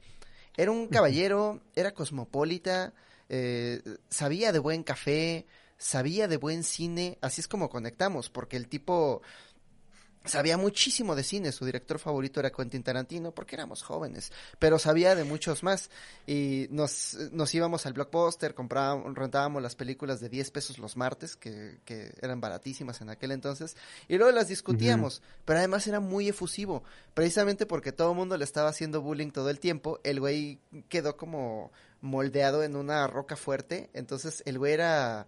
Era 0.56 0.70
un 0.70 0.86
caballero, 0.86 1.60
era 1.76 1.92
cosmopolita, 1.92 2.94
eh, 3.28 3.82
sabía 4.08 4.50
de 4.50 4.60
buen 4.60 4.84
café, 4.84 5.44
sabía 5.76 6.26
de 6.26 6.38
buen 6.38 6.64
cine, 6.64 7.18
así 7.20 7.42
es 7.42 7.48
como 7.48 7.68
conectamos, 7.68 8.30
porque 8.30 8.56
el 8.56 8.68
tipo 8.68 9.20
sabía 10.24 10.56
muchísimo 10.56 11.14
de 11.14 11.22
cine, 11.22 11.52
su 11.52 11.64
director 11.64 11.98
favorito 11.98 12.40
era 12.40 12.50
Quentin 12.50 12.82
Tarantino, 12.82 13.32
porque 13.32 13.56
éramos 13.56 13.82
jóvenes, 13.82 14.32
pero 14.58 14.78
sabía 14.78 15.14
de 15.14 15.24
muchos 15.24 15.62
más, 15.62 15.90
y 16.26 16.66
nos, 16.70 17.16
nos 17.32 17.54
íbamos 17.54 17.86
al 17.86 17.94
blockbuster, 17.94 18.54
comprábamos, 18.54 19.14
rentábamos 19.14 19.62
las 19.62 19.74
películas 19.74 20.20
de 20.20 20.28
10 20.28 20.50
pesos 20.50 20.78
los 20.78 20.96
martes, 20.96 21.36
que, 21.36 21.80
que 21.84 22.12
eran 22.20 22.40
baratísimas 22.40 23.00
en 23.00 23.10
aquel 23.10 23.32
entonces, 23.32 23.76
y 24.08 24.16
luego 24.16 24.32
las 24.32 24.48
discutíamos, 24.48 25.22
pero 25.44 25.58
además 25.58 25.86
era 25.86 26.00
muy 26.00 26.28
efusivo, 26.28 26.82
precisamente 27.14 27.66
porque 27.66 27.92
todo 27.92 28.10
el 28.10 28.16
mundo 28.16 28.36
le 28.36 28.44
estaba 28.44 28.68
haciendo 28.68 29.00
bullying 29.00 29.30
todo 29.30 29.50
el 29.50 29.60
tiempo, 29.60 30.00
el 30.04 30.20
güey 30.20 30.60
quedó 30.88 31.16
como 31.16 31.72
moldeado 32.00 32.62
en 32.62 32.76
una 32.76 33.06
roca 33.06 33.36
fuerte, 33.36 33.90
entonces 33.92 34.42
el 34.46 34.58
güey 34.58 34.72
era 34.74 35.26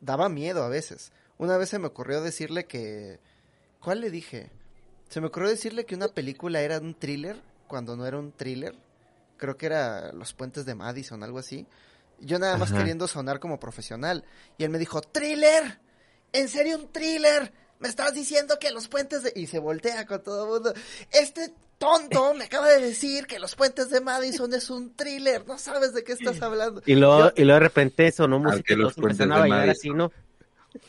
daba 0.00 0.28
miedo 0.28 0.62
a 0.62 0.68
veces. 0.68 1.12
Una 1.38 1.56
vez 1.56 1.68
se 1.70 1.78
me 1.78 1.86
ocurrió 1.86 2.20
decirle 2.20 2.66
que 2.66 3.20
¿cuál 3.80 4.00
le 4.00 4.10
dije? 4.10 4.50
Se 5.08 5.20
me 5.20 5.28
ocurrió 5.28 5.48
decirle 5.48 5.86
que 5.86 5.94
una 5.94 6.08
película 6.08 6.60
era 6.60 6.78
un 6.78 6.94
thriller 6.94 7.40
cuando 7.66 7.96
no 7.96 8.06
era 8.06 8.18
un 8.18 8.32
thriller. 8.32 8.74
Creo 9.36 9.56
que 9.56 9.66
era 9.66 10.12
Los 10.12 10.32
puentes 10.34 10.64
de 10.66 10.74
Madison, 10.74 11.22
algo 11.22 11.38
así. 11.38 11.66
Yo 12.20 12.38
nada 12.38 12.56
más 12.56 12.70
Ajá. 12.70 12.78
queriendo 12.80 13.06
sonar 13.06 13.38
como 13.40 13.60
profesional 13.60 14.24
y 14.58 14.64
él 14.64 14.70
me 14.70 14.78
dijo, 14.78 15.00
"¿Thriller? 15.00 15.78
¿En 16.32 16.48
serio 16.48 16.76
un 16.76 16.88
thriller? 16.92 17.52
Me 17.78 17.88
estás 17.88 18.12
diciendo 18.12 18.58
que 18.58 18.72
los 18.72 18.88
puentes 18.88 19.22
de... 19.22 19.32
Y 19.36 19.46
se 19.46 19.60
voltea 19.60 20.04
con 20.04 20.20
todo 20.22 20.44
el 20.44 20.50
mundo. 20.50 20.74
Este 21.12 21.52
tonto 21.78 22.34
me 22.34 22.44
acaba 22.46 22.68
de 22.68 22.80
decir 22.80 23.26
que 23.28 23.38
los 23.38 23.54
puentes 23.54 23.88
de 23.88 24.00
Madison 24.00 24.52
es 24.52 24.68
un 24.68 24.94
thriller. 24.96 25.46
No 25.46 25.58
sabes 25.58 25.94
de 25.94 26.02
qué 26.02 26.12
estás 26.12 26.42
hablando. 26.42 26.82
Y 26.86 26.96
luego, 26.96 27.28
Yo- 27.28 27.32
y 27.36 27.44
luego 27.44 27.60
de 27.60 27.66
repente 27.68 28.10
sonó 28.10 28.40
música 28.40 28.72
y 28.74 28.76
los 28.76 28.96
todos 28.96 29.10
empezaron 29.12 29.28
puentes 29.28 29.30
a 29.30 29.34
de 29.34 29.40
bailar 29.50 29.66
Madison. 29.68 29.90
así, 29.92 29.96
¿no? 29.96 30.12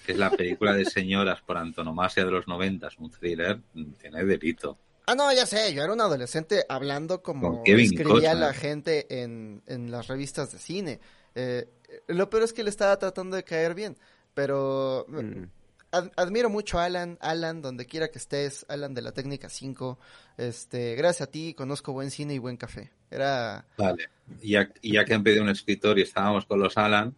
Que 0.06 0.11
es 0.14 0.18
la 0.18 0.30
película 0.32 0.74
de 0.74 0.85
señoras 0.85 1.42
por 1.42 1.58
antonomasia 1.58 2.26
de 2.26 2.32
los 2.32 2.48
noventas, 2.48 2.98
un 2.98 3.09
thriller, 3.11 3.59
tiene 4.01 4.24
delito. 4.24 4.77
Ah, 5.06 5.16
no, 5.16 5.32
ya 5.34 5.45
sé, 5.45 5.74
yo 5.74 5.84
era 5.84 5.92
un 5.93 6.01
adolescente 6.01 6.64
hablando 6.69 7.22
como 7.24 7.64
escribía 7.66 8.03
Costner. 8.03 8.35
la 8.38 8.53
gente 8.53 9.22
en, 9.24 9.64
en 9.66 9.90
las 9.92 10.08
revistas 10.08 10.51
de 10.51 10.59
cine. 10.59 11.00
Eh, 11.35 11.68
lo 12.08 12.30
peor 12.30 12.43
es 12.43 12.53
que 12.53 12.64
le 12.64 12.69
estaba 12.69 12.98
tratando 13.00 13.35
de 13.35 13.43
caer 13.43 13.74
bien, 13.74 13.98
pero 14.35 15.06
Mm. 15.08 15.45
ad- 15.92 16.11
admiro 16.16 16.50
mucho 16.51 16.77
a 16.77 16.85
Alan, 16.85 17.18
Alan, 17.22 17.61
donde 17.64 17.88
quiera 17.88 18.09
que 18.09 18.19
estés, 18.19 18.66
Alan 18.69 18.93
de 18.93 19.01
la 19.01 19.11
Técnica 19.11 19.50
5. 19.50 19.98
Este, 20.38 20.93
gracias 20.95 21.27
a 21.27 21.32
ti 21.32 21.56
conozco 21.56 21.92
buen 21.92 22.11
cine 22.11 22.35
y 22.35 22.38
buen 22.38 22.58
café. 22.58 22.92
Era 23.09 23.66
Vale. 23.77 24.09
Y 24.42 24.51
ya, 24.51 24.69
y 24.84 24.93
ya 24.93 25.06
que 25.06 25.16
han 25.16 25.24
pedido 25.24 25.42
un 25.42 25.50
escritor 25.50 25.98
y 25.98 26.03
estábamos 26.03 26.45
con 26.45 26.59
los 26.59 26.77
Alan, 26.77 27.16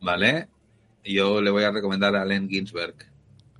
¿vale? 0.00 0.48
Yo 1.04 1.40
le 1.40 1.50
voy 1.50 1.64
a 1.64 1.70
recomendar 1.70 2.14
a 2.16 2.22
Allen 2.22 2.48
Ginsberg. 2.48 2.94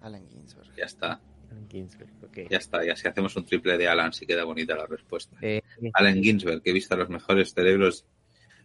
Alan 0.01 0.29
Ginsberg. 0.29 0.75
Ya 0.77 0.85
está, 0.85 1.21
Ginsberg, 1.69 2.11
ok. 2.23 2.51
ya 2.51 2.59
está. 2.59 2.85
Ya 2.85 2.97
si 2.97 3.09
hacemos 3.09 3.35
un 3.37 3.45
triple 3.45 3.77
de 3.77 3.89
Alan, 3.89 4.13
sí 4.13 4.27
queda 4.27 4.45
bonita 4.45 4.75
la 4.75 4.87
respuesta. 4.87 5.37
Eh, 5.41 5.63
Allen 5.95 6.23
Ginsberg, 6.23 6.63
que 6.63 6.71
he 6.71 6.73
visto 6.73 6.95
a 6.95 6.99
los 6.99 7.09
mejores 7.09 7.53
cerebros 7.53 8.05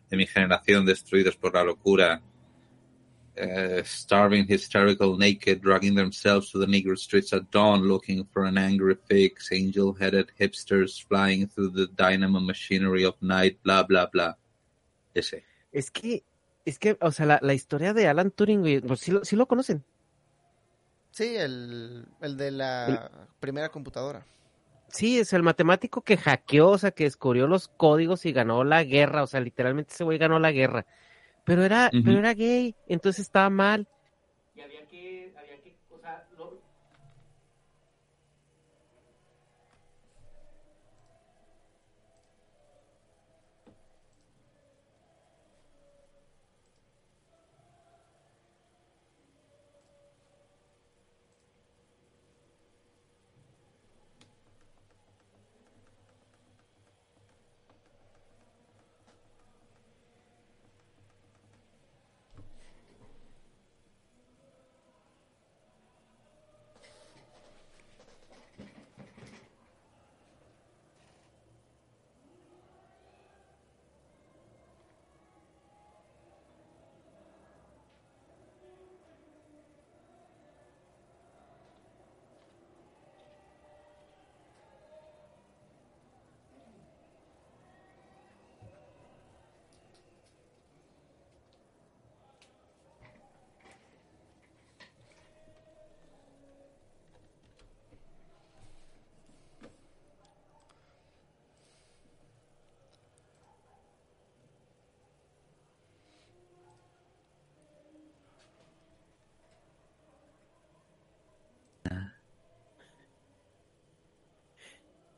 de 0.09 0.17
mi 0.17 0.27
generación 0.27 0.85
destruidos 0.85 1.35
por 1.37 1.53
la 1.53 1.63
locura, 1.63 2.21
eh, 3.35 3.81
starving, 3.83 4.45
hysterical, 4.47 5.17
naked, 5.17 5.61
dragging 5.61 5.95
themselves 5.95 6.51
to 6.51 6.59
the 6.59 6.67
negro 6.67 6.95
streets 6.95 7.33
at 7.33 7.49
dawn, 7.51 7.87
looking 7.87 8.25
for 8.31 8.45
an 8.45 8.57
angry 8.57 8.95
fix, 9.07 9.51
angel-headed 9.51 10.31
hipsters 10.39 11.03
flying 11.07 11.47
through 11.47 11.71
the 11.71 11.87
dynamo 11.95 12.39
machinery 12.39 13.03
of 13.03 13.15
night, 13.21 13.57
bla, 13.63 13.83
bla, 13.83 14.07
bla. 14.11 14.35
Ese. 15.15 15.43
es 15.71 15.89
que, 15.89 16.23
es 16.65 16.79
que, 16.79 16.97
o 17.01 17.11
sea, 17.11 17.25
la, 17.25 17.39
la 17.41 17.53
historia 17.53 17.93
de 17.93 18.07
Alan 18.07 18.31
Turing, 18.31 18.61
güey, 18.61 18.81
pues 18.81 18.99
sí 19.01 19.11
lo, 19.11 19.23
sí 19.25 19.35
lo 19.35 19.47
conocen. 19.47 19.83
Sí, 21.11 21.35
el, 21.35 22.07
el 22.21 22.37
de 22.37 22.51
la 22.51 23.11
primera 23.39 23.69
computadora. 23.69 24.25
Sí, 24.87 25.19
es 25.19 25.33
el 25.33 25.43
matemático 25.43 26.01
que 26.01 26.17
hackeó, 26.17 26.69
o 26.69 26.77
sea, 26.77 26.91
que 26.91 27.05
descubrió 27.05 27.47
los 27.47 27.67
códigos 27.67 28.25
y 28.25 28.31
ganó 28.31 28.63
la 28.63 28.83
guerra, 28.83 29.23
o 29.23 29.27
sea, 29.27 29.39
literalmente 29.39 29.93
ese 29.93 30.03
güey 30.03 30.17
ganó 30.17 30.39
la 30.39 30.51
guerra. 30.51 30.85
Pero 31.45 31.63
era, 31.63 31.89
pero 31.91 32.19
era 32.19 32.33
gay, 32.33 32.75
entonces 32.87 33.25
estaba 33.25 33.49
mal. 33.49 33.87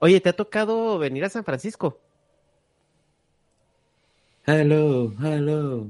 Oye, 0.05 0.21
¿te 0.21 0.29
ha 0.29 0.33
tocado 0.33 0.99
venir 0.99 1.25
a 1.25 1.29
San 1.29 1.43
Francisco? 1.43 1.99
Hello, 4.45 5.11
hello. 5.19 5.89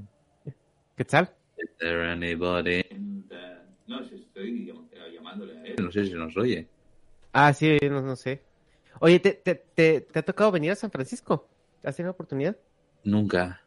¿Qué 0.95 1.03
tal? 1.03 1.35
Is 1.57 1.69
there 1.79 2.09
anybody? 2.09 2.81
No, 3.85 4.05
si 4.05 4.15
estoy 4.15 4.71
llamándole 5.13 5.57
a 5.57 5.65
él. 5.65 5.75
No 5.83 5.91
sé 5.91 6.05
si 6.05 6.13
nos 6.13 6.37
oye. 6.37 6.65
Ah, 7.33 7.51
sí, 7.51 7.77
no, 7.91 8.01
no 8.01 8.15
sé. 8.15 8.39
Oye, 9.01 9.19
¿te, 9.19 9.33
te, 9.33 9.55
te, 9.55 9.99
te 9.99 10.19
ha 10.19 10.23
tocado 10.23 10.49
venir 10.49 10.71
a 10.71 10.75
San 10.77 10.91
Francisco? 10.91 11.49
¿Has 11.83 11.97
tenido 11.97 12.13
oportunidad? 12.13 12.55
Nunca. 13.03 13.59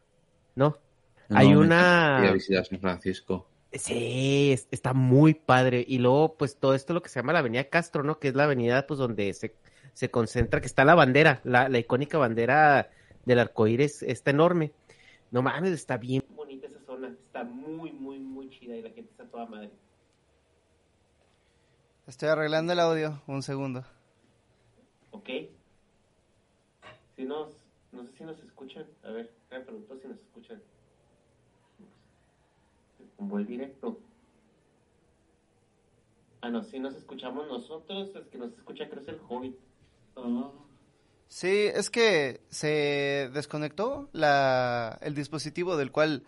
No. 0.55 0.75
No, 1.29 1.37
Hay 1.37 1.53
una- 1.53 1.75
encantaría 1.75 2.33
visitar 2.33 2.65
San 2.65 2.79
Francisco. 2.79 3.45
Sí, 3.71 4.49
es- 4.51 4.67
está 4.71 4.93
muy 4.93 5.35
padre. 5.35 5.85
Y 5.87 5.99
luego, 5.99 6.37
pues, 6.37 6.57
todo 6.57 6.73
esto 6.73 6.95
lo 6.95 7.03
que 7.03 7.09
se 7.09 7.19
llama 7.19 7.33
la 7.33 7.39
Avenida 7.39 7.65
Castro, 7.65 8.01
¿no? 8.01 8.17
Que 8.17 8.29
es 8.29 8.33
la 8.33 8.45
avenida, 8.45 8.87
pues, 8.87 8.97
donde 8.97 9.31
se, 9.35 9.53
se 9.93 10.09
concentra, 10.09 10.61
que 10.61 10.67
está 10.67 10.85
la 10.85 10.95
bandera, 10.95 11.41
la, 11.43 11.69
la 11.69 11.79
icónica 11.79 12.17
bandera 12.17 12.89
del 13.25 13.39
arcoíris, 13.39 14.03
está 14.03 14.31
enorme. 14.31 14.71
No 15.31 15.41
mames, 15.41 15.71
está 15.71 15.97
bien 15.97 16.23
bonita 16.49 16.67
esa 16.67 16.81
zona. 16.85 17.09
Está 17.09 17.43
muy, 17.43 17.91
muy, 17.91 18.19
muy 18.19 18.49
chida 18.49 18.75
y 18.75 18.81
la 18.81 18.89
gente 18.89 19.11
está 19.11 19.25
toda 19.25 19.45
madre. 19.45 19.71
Estoy 22.07 22.29
arreglando 22.29 22.73
el 22.73 22.79
audio, 22.79 23.21
un 23.27 23.43
segundo. 23.43 23.85
¿Ok? 25.11 25.29
Si 27.15 27.23
nos, 27.23 27.51
no 27.91 28.03
sé 28.03 28.11
si 28.13 28.23
nos 28.23 28.39
escuchan. 28.39 28.87
A 29.03 29.11
ver, 29.11 29.31
me 29.51 29.59
pregunto 29.59 29.95
si 30.01 30.07
nos 30.07 30.17
escuchan. 30.17 30.61
Como 33.15 33.37
el 33.37 33.45
directo. 33.45 33.99
Ah, 36.41 36.49
no, 36.49 36.63
si 36.63 36.79
nos 36.79 36.95
escuchamos 36.95 37.47
nosotros, 37.47 38.15
es 38.15 38.27
que 38.27 38.37
nos 38.37 38.53
escucha 38.53 38.89
creo 38.89 39.01
es 39.01 39.07
el 39.09 39.19
Hobbit. 39.27 39.55
Sí, 41.27 41.69
es 41.73 41.89
que 41.89 42.41
se 42.49 43.29
desconectó 43.33 44.09
la, 44.13 44.97
el 45.01 45.15
dispositivo 45.15 45.77
del 45.77 45.91
cual 45.91 46.23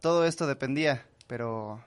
todo 0.00 0.24
esto 0.24 0.46
dependía, 0.46 1.06
pero 1.26 1.84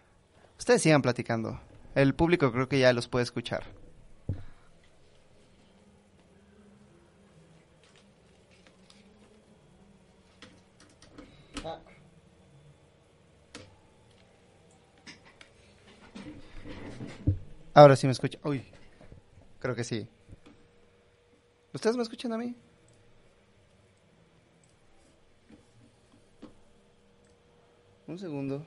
ustedes 0.59 0.81
sigan 0.81 1.01
platicando. 1.01 1.59
El 1.95 2.13
público 2.13 2.51
creo 2.51 2.67
que 2.67 2.79
ya 2.79 2.93
los 2.93 3.07
puede 3.07 3.23
escuchar. 3.23 3.63
Ahora 17.73 17.95
sí 17.95 18.07
me 18.07 18.11
escucha. 18.11 18.39
Uy, 18.43 18.65
creo 19.59 19.75
que 19.75 19.83
sí. 19.83 20.07
¿Ustedes 21.77 21.95
me 21.95 22.01
escuchan 22.01 22.33
a 22.33 22.39
mí? 22.39 22.55
Un 28.07 28.17
segundo. 28.17 28.65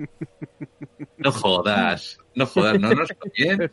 No 1.18 1.32
jodas, 1.32 2.18
no 2.34 2.46
jodas, 2.46 2.78
no 2.80 2.92
nos 2.94 3.08
oyen. 3.20 3.72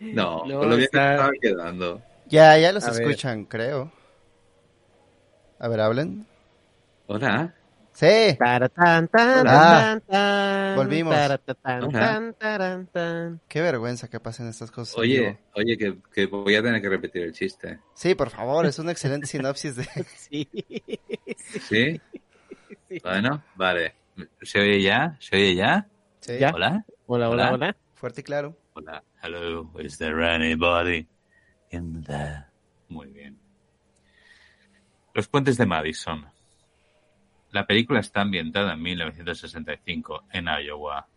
No, 0.00 0.44
No, 0.46 0.58
con 0.60 0.70
lo 0.70 0.76
bien 0.76 0.78
que 0.78 0.84
estaba 0.84 1.30
quedando. 1.40 2.02
Ya, 2.26 2.56
ya 2.58 2.72
los 2.72 2.84
A 2.84 2.92
ver. 2.92 3.02
escuchan, 3.02 3.44
creo. 3.44 3.92
A 5.58 5.68
ver, 5.68 5.80
hablen. 5.80 6.26
Hola. 7.06 7.54
Sí. 7.92 8.36
Taratán, 8.38 9.08
tan, 9.08 9.40
Hola. 9.40 9.52
tan, 9.52 10.00
tan, 10.02 10.76
Volvimos. 10.76 11.14
taratán, 11.14 11.82
Hola. 11.84 11.98
tan, 12.00 12.34
taran, 12.34 12.86
tan. 12.86 13.40
Qué 13.48 13.60
vergüenza 13.60 14.08
que 14.08 14.20
pasen 14.20 14.48
estas 14.48 14.70
cosas. 14.70 14.96
Oye, 14.96 15.38
oye, 15.54 15.76
que, 15.76 15.98
que 16.12 16.26
voy 16.26 16.54
a 16.54 16.62
tener 16.62 16.80
que 16.80 16.88
repetir 16.88 17.22
el 17.24 17.32
chiste. 17.32 17.80
Sí, 17.94 18.14
por 18.14 18.30
favor, 18.30 18.64
es 18.64 18.78
una 18.78 18.92
excelente 18.92 19.26
sinopsis 19.26 19.76
de... 19.76 19.86
Sí. 20.16 20.48
¿Sí? 21.68 22.00
Bueno, 23.02 23.44
vale. 23.56 23.94
¿Se 24.42 24.60
oye 24.60 24.82
ya? 24.82 25.16
¿Se 25.20 25.36
oye 25.36 25.54
ya? 25.54 25.88
Sí, 26.20 26.38
Ya. 26.38 26.50
Hola. 26.54 26.84
Hola, 27.06 27.28
hola, 27.30 27.44
Hola. 27.48 27.52
hola. 27.52 27.76
fuerte 27.94 28.20
y 28.20 28.24
claro. 28.24 28.56
Hola. 28.74 29.02
Hello. 29.22 29.70
Is 29.80 29.98
there 29.98 30.24
anybody 30.24 31.06
in 31.70 32.02
there? 32.04 32.44
Muy 32.88 33.08
bien. 33.12 33.38
Los 35.14 35.28
puentes 35.28 35.56
de 35.58 35.66
Madison. 35.66 36.24
La 37.50 37.66
película 37.66 38.00
está 38.00 38.20
ambientada 38.20 38.74
en 38.74 38.82
1965 38.82 40.24
en 40.32 40.46
Iowa. 40.46 41.08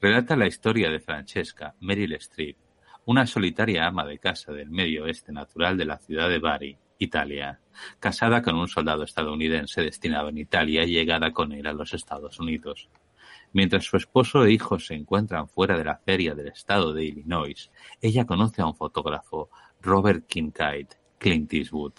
Relata 0.00 0.36
la 0.36 0.46
historia 0.46 0.90
de 0.90 1.00
Francesca 1.00 1.74
Meryl 1.80 2.14
Streep, 2.14 2.56
una 3.04 3.26
solitaria 3.26 3.86
ama 3.86 4.04
de 4.06 4.18
casa 4.18 4.52
del 4.52 4.70
medio 4.70 5.04
oeste 5.04 5.32
natural 5.32 5.76
de 5.76 5.84
la 5.84 5.98
ciudad 5.98 6.28
de 6.28 6.38
Bari, 6.38 6.78
Italia, 6.98 7.60
casada 8.00 8.42
con 8.42 8.56
un 8.56 8.68
soldado 8.68 9.04
estadounidense 9.04 9.82
destinado 9.82 10.28
en 10.28 10.38
Italia 10.38 10.84
y 10.84 10.92
llegada 10.92 11.32
con 11.32 11.52
él 11.52 11.66
a 11.66 11.72
los 11.72 11.94
Estados 11.94 12.38
Unidos. 12.40 12.88
Mientras 13.52 13.84
su 13.84 13.96
esposo 13.96 14.44
e 14.44 14.52
hijos 14.52 14.86
se 14.86 14.94
encuentran 14.94 15.48
fuera 15.48 15.78
de 15.78 15.84
la 15.84 15.98
feria 15.98 16.34
del 16.34 16.48
estado 16.48 16.92
de 16.92 17.04
Illinois, 17.04 17.70
ella 18.00 18.26
conoce 18.26 18.62
a 18.62 18.66
un 18.66 18.74
fotógrafo, 18.74 19.50
Robert 19.80 20.26
Kincaid, 20.26 20.88
Clint 21.18 21.52
Eastwood, 21.52 21.94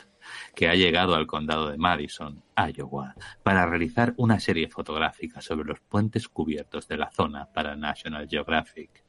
que 0.56 0.68
ha 0.68 0.76
llegado 0.76 1.16
al 1.16 1.28
condado 1.28 1.70
de 1.70 1.78
Madison, 1.78 2.44
Iowa, 2.56 3.16
para 3.44 3.66
realizar 3.66 4.14
una 4.18 4.40
serie 4.40 4.70
fotográfica 4.70 5.42
sobre 5.42 5.68
los 5.68 5.80
puentes 5.80 6.28
cubiertos 6.28 6.88
de 6.88 6.98
la 6.98 7.12
zona 7.12 7.52
para 7.52 7.76
National 7.76 8.28
Geographic. 8.30 9.04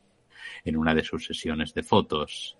En 0.64 0.76
una 0.76 0.94
de 0.94 1.04
sus 1.04 1.26
sesiones 1.26 1.74
de 1.74 1.82
fotos, 1.82 2.57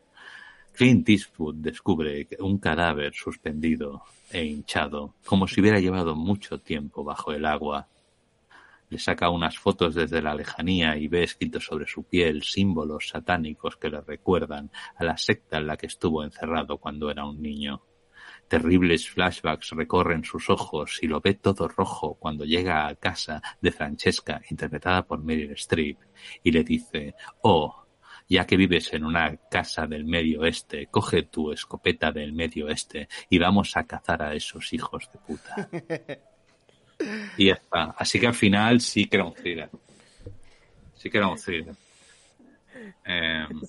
Clint 0.78 1.08
Eastwood 1.08 1.57
descubre 1.57 2.28
un 2.39 2.58
cadáver 2.58 3.12
suspendido 3.12 4.05
e 4.31 4.44
hinchado, 4.44 5.16
como 5.26 5.48
si 5.48 5.60
hubiera 5.60 5.81
llevado 5.81 6.15
mucho 6.15 6.60
tiempo 6.60 7.02
bajo 7.02 7.32
el 7.32 7.47
agua. 7.47 7.89
Le 8.89 9.00
saca 9.00 9.28
unas 9.28 9.58
fotos 9.58 9.97
desde 9.97 10.23
la 10.23 10.36
lejanía 10.36 10.97
y 10.97 11.08
ve 11.08 11.24
escritos 11.24 11.65
sobre 11.65 11.89
su 11.89 12.05
piel 12.05 12.44
símbolos 12.44 13.08
satánicos 13.08 13.76
que 13.76 13.90
le 13.90 14.00
recuerdan 14.02 14.70
a 14.94 15.02
la 15.02 15.16
secta 15.16 15.57
en 15.58 15.66
la 15.66 15.76
que 15.76 15.89
estuvo 15.89 16.23
encerrado 16.23 16.78
cuando 16.78 17.10
era 17.10 17.24
un 17.24 17.42
niño. 17.42 17.82
Terribles 18.47 19.10
flashbacks 19.10 19.70
recorren 19.70 20.23
sus 20.23 20.48
ojos 20.48 21.00
y 21.02 21.08
lo 21.08 21.20
ve 21.20 21.34
todo 21.34 21.66
rojo 21.66 22.15
cuando 22.15 22.44
llega 22.44 22.86
a 22.86 22.94
casa 22.94 23.42
de 23.60 23.73
Francesca, 23.73 24.40
interpretada 24.48 25.05
por 25.05 25.24
Meryl 25.24 25.50
Streep, 25.55 25.98
y 26.44 26.52
le 26.52 26.62
dice, 26.62 27.16
oh, 27.42 27.88
ya 28.28 28.47
que 28.47 28.57
vives 28.57 28.92
en 28.92 29.05
una 29.05 29.36
casa 29.50 29.86
del 29.86 30.05
medio 30.05 30.40
oeste, 30.40 30.86
coge 30.90 31.23
tu 31.24 31.50
escopeta 31.50 32.12
del 32.12 32.32
medio 32.32 32.66
oeste 32.66 33.08
y 33.31 33.39
vamos 33.39 33.76
a 33.76 33.84
cazar 33.84 34.23
a 34.23 34.34
esos 34.34 34.73
hijos 34.73 35.08
de 35.12 35.18
puta. 35.18 35.68
y 37.36 37.47
ya 37.47 37.55
está. 37.55 37.94
Así 37.97 38.20
que 38.20 38.26
al 38.26 38.34
final 38.34 38.81
sí 38.81 39.07
que 39.07 39.16
era 39.16 39.24
un 39.24 39.34
thriller. 39.34 39.70
Sí 40.94 41.10
que 41.10 41.18
era 41.18 41.28
un 41.28 41.39
thriller. 41.39 41.74
Em, 43.05 43.60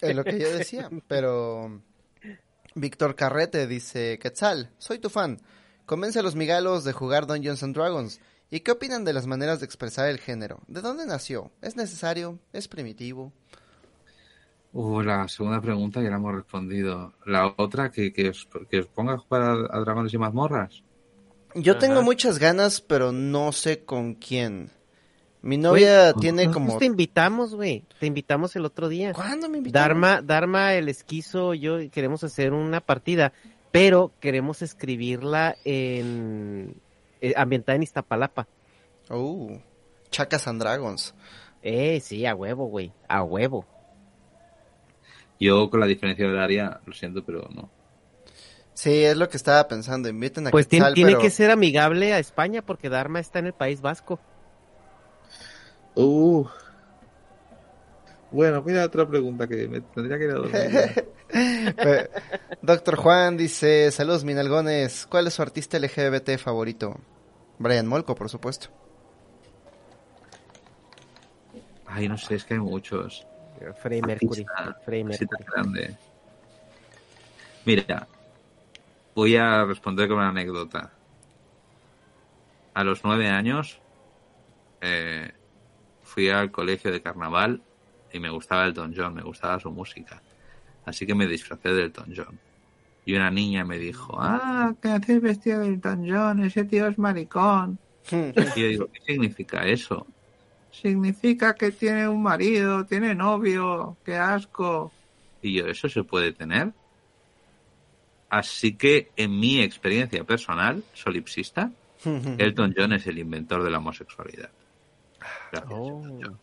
Es 0.00 0.16
lo 0.16 0.24
que 0.24 0.38
yo 0.38 0.50
decía, 0.50 0.90
pero... 1.06 1.82
Víctor 2.74 3.16
Carrete 3.16 3.66
dice, 3.66 4.18
Quetzal, 4.18 4.70
soy 4.78 4.98
tu 4.98 5.10
fan. 5.10 5.40
Convence 5.86 6.18
a 6.18 6.22
los 6.22 6.36
migalos 6.36 6.84
de 6.84 6.92
jugar 6.92 7.26
Dungeons 7.26 7.62
and 7.62 7.74
Dragons. 7.74 8.20
¿Y 8.50 8.60
qué 8.60 8.72
opinan 8.72 9.04
de 9.04 9.12
las 9.12 9.26
maneras 9.26 9.60
de 9.60 9.66
expresar 9.66 10.08
el 10.08 10.18
género? 10.18 10.60
¿De 10.68 10.80
dónde 10.80 11.06
nació? 11.06 11.50
¿Es 11.60 11.76
necesario? 11.76 12.38
¿Es 12.52 12.68
primitivo? 12.68 13.32
Uh, 14.72 15.02
la 15.02 15.26
segunda 15.28 15.60
pregunta 15.60 16.02
ya 16.02 16.10
la 16.10 16.16
hemos 16.16 16.34
respondido. 16.34 17.14
La 17.26 17.54
otra, 17.56 17.90
que, 17.90 18.12
que, 18.12 18.28
os, 18.30 18.48
que 18.70 18.80
os 18.80 18.86
ponga 18.86 19.14
a 19.14 19.18
jugar 19.18 19.42
a, 19.42 19.52
a 19.76 19.80
dragones 19.80 20.12
y 20.12 20.18
mazmorras. 20.18 20.82
Yo 21.54 21.72
Ajá. 21.72 21.80
tengo 21.80 22.02
muchas 22.02 22.38
ganas, 22.38 22.80
pero 22.80 23.10
no 23.12 23.52
sé 23.52 23.84
con 23.84 24.14
quién. 24.14 24.70
Mi 25.40 25.56
novia 25.56 26.12
tiene 26.14 26.46
Nosotros 26.46 26.66
como... 26.66 26.78
te 26.78 26.84
invitamos, 26.84 27.54
güey. 27.54 27.84
Te 27.98 28.06
invitamos 28.06 28.54
el 28.56 28.64
otro 28.64 28.88
día. 28.88 29.12
¿Cuándo 29.12 29.48
me 29.48 29.58
invitaron? 29.58 30.00
Dharma, 30.00 30.22
Dharma, 30.22 30.74
el 30.74 30.88
esquizo, 30.88 31.54
yo 31.54 31.78
queremos 31.90 32.24
hacer 32.24 32.52
una 32.52 32.80
partida, 32.80 33.32
pero 33.70 34.12
queremos 34.20 34.62
escribirla 34.62 35.56
en 35.64 36.74
eh, 37.20 37.34
ambientada 37.36 37.76
en 37.76 37.84
Iztapalapa. 37.84 38.48
Uh, 39.10 39.56
Chacas 40.10 40.46
and 40.48 40.60
Dragons. 40.60 41.14
Eh, 41.62 42.00
sí, 42.00 42.26
a 42.26 42.34
huevo, 42.34 42.66
güey, 42.66 42.92
a 43.08 43.22
huevo. 43.22 43.64
Yo 45.40 45.70
con 45.70 45.80
la 45.80 45.86
diferencia 45.86 46.26
horaria, 46.26 46.80
lo 46.84 46.92
siento, 46.92 47.24
pero 47.24 47.48
no. 47.54 47.70
Sí, 48.74 49.04
es 49.04 49.16
lo 49.16 49.28
que 49.28 49.36
estaba 49.36 49.66
pensando. 49.66 50.08
Inviten 50.08 50.46
a 50.46 50.50
Pues 50.50 50.68
tiene, 50.68 50.84
Quetzal, 50.84 50.94
tiene 50.94 51.10
pero... 51.10 51.20
que 51.20 51.30
ser 51.30 51.50
amigable 51.50 52.12
a 52.12 52.18
España 52.18 52.62
porque 52.62 52.88
Dharma 52.88 53.18
está 53.20 53.38
en 53.38 53.46
el 53.46 53.52
País 53.52 53.80
Vasco. 53.80 54.20
Uh. 55.94 56.46
Bueno, 58.30 58.62
mira 58.62 58.84
otra 58.84 59.08
pregunta 59.08 59.48
que 59.48 59.66
me 59.68 59.80
tendría 59.80 60.18
que 60.18 60.24
ir 60.24 60.30
a 60.30 60.34
dormir. 60.34 61.08
Doctor 62.62 62.96
Juan 62.96 63.36
dice, 63.36 63.90
saludos 63.90 64.24
minalgones, 64.24 65.06
¿cuál 65.06 65.26
es 65.26 65.34
su 65.34 65.42
artista 65.42 65.78
LGBT 65.78 66.36
favorito? 66.36 67.00
Brian 67.58 67.86
Molko, 67.86 68.14
por 68.14 68.28
supuesto. 68.28 68.68
Ay, 71.86 72.08
no 72.08 72.18
sé, 72.18 72.34
es 72.36 72.44
que 72.44 72.54
hay 72.54 72.60
muchos. 72.60 73.26
Freddie 73.80 74.02
Mercury. 74.02 74.44
Tan 74.44 74.76
Mercury. 74.86 75.28
grande. 75.52 75.96
Mira, 77.64 78.06
voy 79.14 79.36
a 79.36 79.64
responder 79.64 80.08
con 80.08 80.18
una 80.18 80.28
anécdota. 80.28 80.92
A 82.74 82.84
los 82.84 83.02
nueve 83.04 83.28
años 83.28 83.80
eh, 84.80 85.32
fui 86.02 86.28
al 86.30 86.50
colegio 86.50 86.92
de 86.92 87.02
carnaval 87.02 87.60
y 88.12 88.20
me 88.20 88.30
gustaba 88.30 88.64
el 88.64 88.74
Don 88.74 88.94
John, 88.96 89.14
me 89.14 89.22
gustaba 89.22 89.58
su 89.60 89.70
música. 89.70 90.22
Así 90.84 91.06
que 91.06 91.14
me 91.14 91.26
disfracé 91.26 91.72
del 91.72 91.92
Don 91.92 92.12
John. 92.16 92.38
Y 93.04 93.14
una 93.14 93.30
niña 93.30 93.64
me 93.64 93.78
dijo, 93.78 94.16
ah, 94.18 94.74
¿qué 94.80 94.88
haces 94.88 95.20
vestido 95.20 95.60
del 95.60 95.80
Don 95.80 96.08
John? 96.08 96.44
Ese 96.44 96.64
tío 96.64 96.86
es 96.86 96.98
maricón. 96.98 97.78
Y 98.10 98.60
yo 98.60 98.68
digo, 98.68 98.86
¿qué 98.90 99.00
significa 99.12 99.66
eso? 99.66 100.06
Significa 100.80 101.54
que 101.54 101.72
tiene 101.72 102.08
un 102.08 102.22
marido, 102.22 102.84
tiene 102.86 103.14
novio, 103.14 103.96
qué 104.04 104.16
asco. 104.16 104.92
Y 105.42 105.54
yo, 105.54 105.66
¿eso 105.66 105.88
se 105.88 106.04
puede 106.04 106.32
tener? 106.32 106.72
Así 108.30 108.74
que, 108.76 109.10
en 109.16 109.38
mi 109.38 109.60
experiencia 109.60 110.22
personal, 110.24 110.84
solipsista, 110.92 111.70
Elton 112.04 112.74
John 112.76 112.92
es 112.92 113.06
el 113.06 113.18
inventor 113.18 113.62
de 113.64 113.70
la 113.70 113.78
homosexualidad. 113.78 114.50
Gracias, 115.50 115.72
Oh. 115.72 115.86
Elton 116.02 116.20
John. 116.22 116.38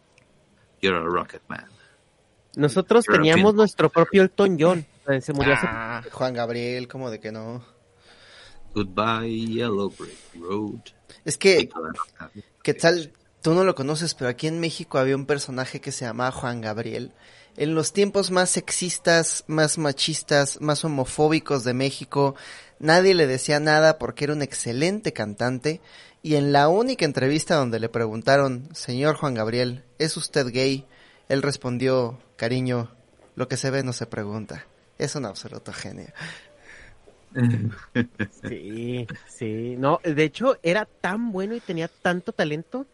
You're 0.82 0.98
a 0.98 1.04
rocket 1.04 1.42
man. 1.48 1.66
Nosotros 2.58 3.06
teníamos 3.06 3.54
nuestro 3.56 3.90
propio 3.90 4.22
Elton 4.24 4.58
John. 4.60 4.86
Se 5.22 5.34
murió 5.34 5.54
hace... 5.54 5.66
Ah, 5.70 6.04
Juan 6.12 6.34
Gabriel, 6.34 6.88
como 6.88 7.10
de 7.12 7.20
que 7.20 7.32
no. 7.32 7.64
Goodbye, 8.74 9.30
Yellow 9.48 9.90
Brick 9.98 10.18
Road. 10.42 10.80
Es 11.24 11.38
que, 11.38 11.70
las- 12.20 12.32
Quetzal, 12.64 13.12
tú 13.46 13.54
no 13.54 13.64
lo 13.64 13.76
conoces, 13.76 14.16
pero 14.16 14.28
aquí 14.28 14.48
en 14.48 14.60
México 14.60 14.98
había 14.98 15.16
un 15.16 15.28
personaje 15.28 15.80
que 15.80 15.92
se 15.92 16.04
llamaba 16.04 16.32
Juan 16.32 16.62
Gabriel. 16.62 17.12
En 17.58 17.76
los 17.76 17.94
tiempos 17.94 18.32
más 18.32 18.50
sexistas, 18.50 19.44
más 19.46 19.78
machistas, 19.78 20.60
más 20.62 20.84
homofóbicos 20.84 21.64
de 21.64 21.76
México, 21.76 22.34
nadie 22.80 23.14
le 23.14 23.28
decía 23.28 23.60
nada 23.60 24.00
porque 24.00 24.24
era 24.24 24.34
un 24.34 24.42
excelente 24.42 25.14
cantante. 25.14 25.80
Y 26.24 26.38
en 26.38 26.54
la 26.54 26.70
única 26.70 27.06
entrevista 27.06 27.54
donde 27.58 27.80
le 27.80 27.88
preguntaron, 27.88 28.68
señor 28.74 29.16
Juan 29.16 29.36
Gabriel, 29.36 29.84
¿es 30.00 30.18
usted 30.18 30.48
gay? 30.48 30.88
Él 31.30 31.44
respondió, 31.44 32.18
cariño, 32.38 32.96
lo 33.36 33.48
que 33.48 33.58
se 33.58 33.70
ve 33.70 33.84
no 33.84 33.94
se 33.94 34.08
pregunta. 34.08 34.66
Es 34.98 35.14
un 35.14 35.28
absoluto 35.28 35.72
genio. 35.72 36.08
Sí, 38.42 39.06
sí. 39.28 39.76
No, 39.78 40.00
de 40.04 40.24
hecho, 40.24 40.58
era 40.64 40.86
tan 40.86 41.32
bueno 41.32 41.54
y 41.54 41.60
tenía 41.60 41.90
tanto 41.90 42.32
talento 42.32 42.88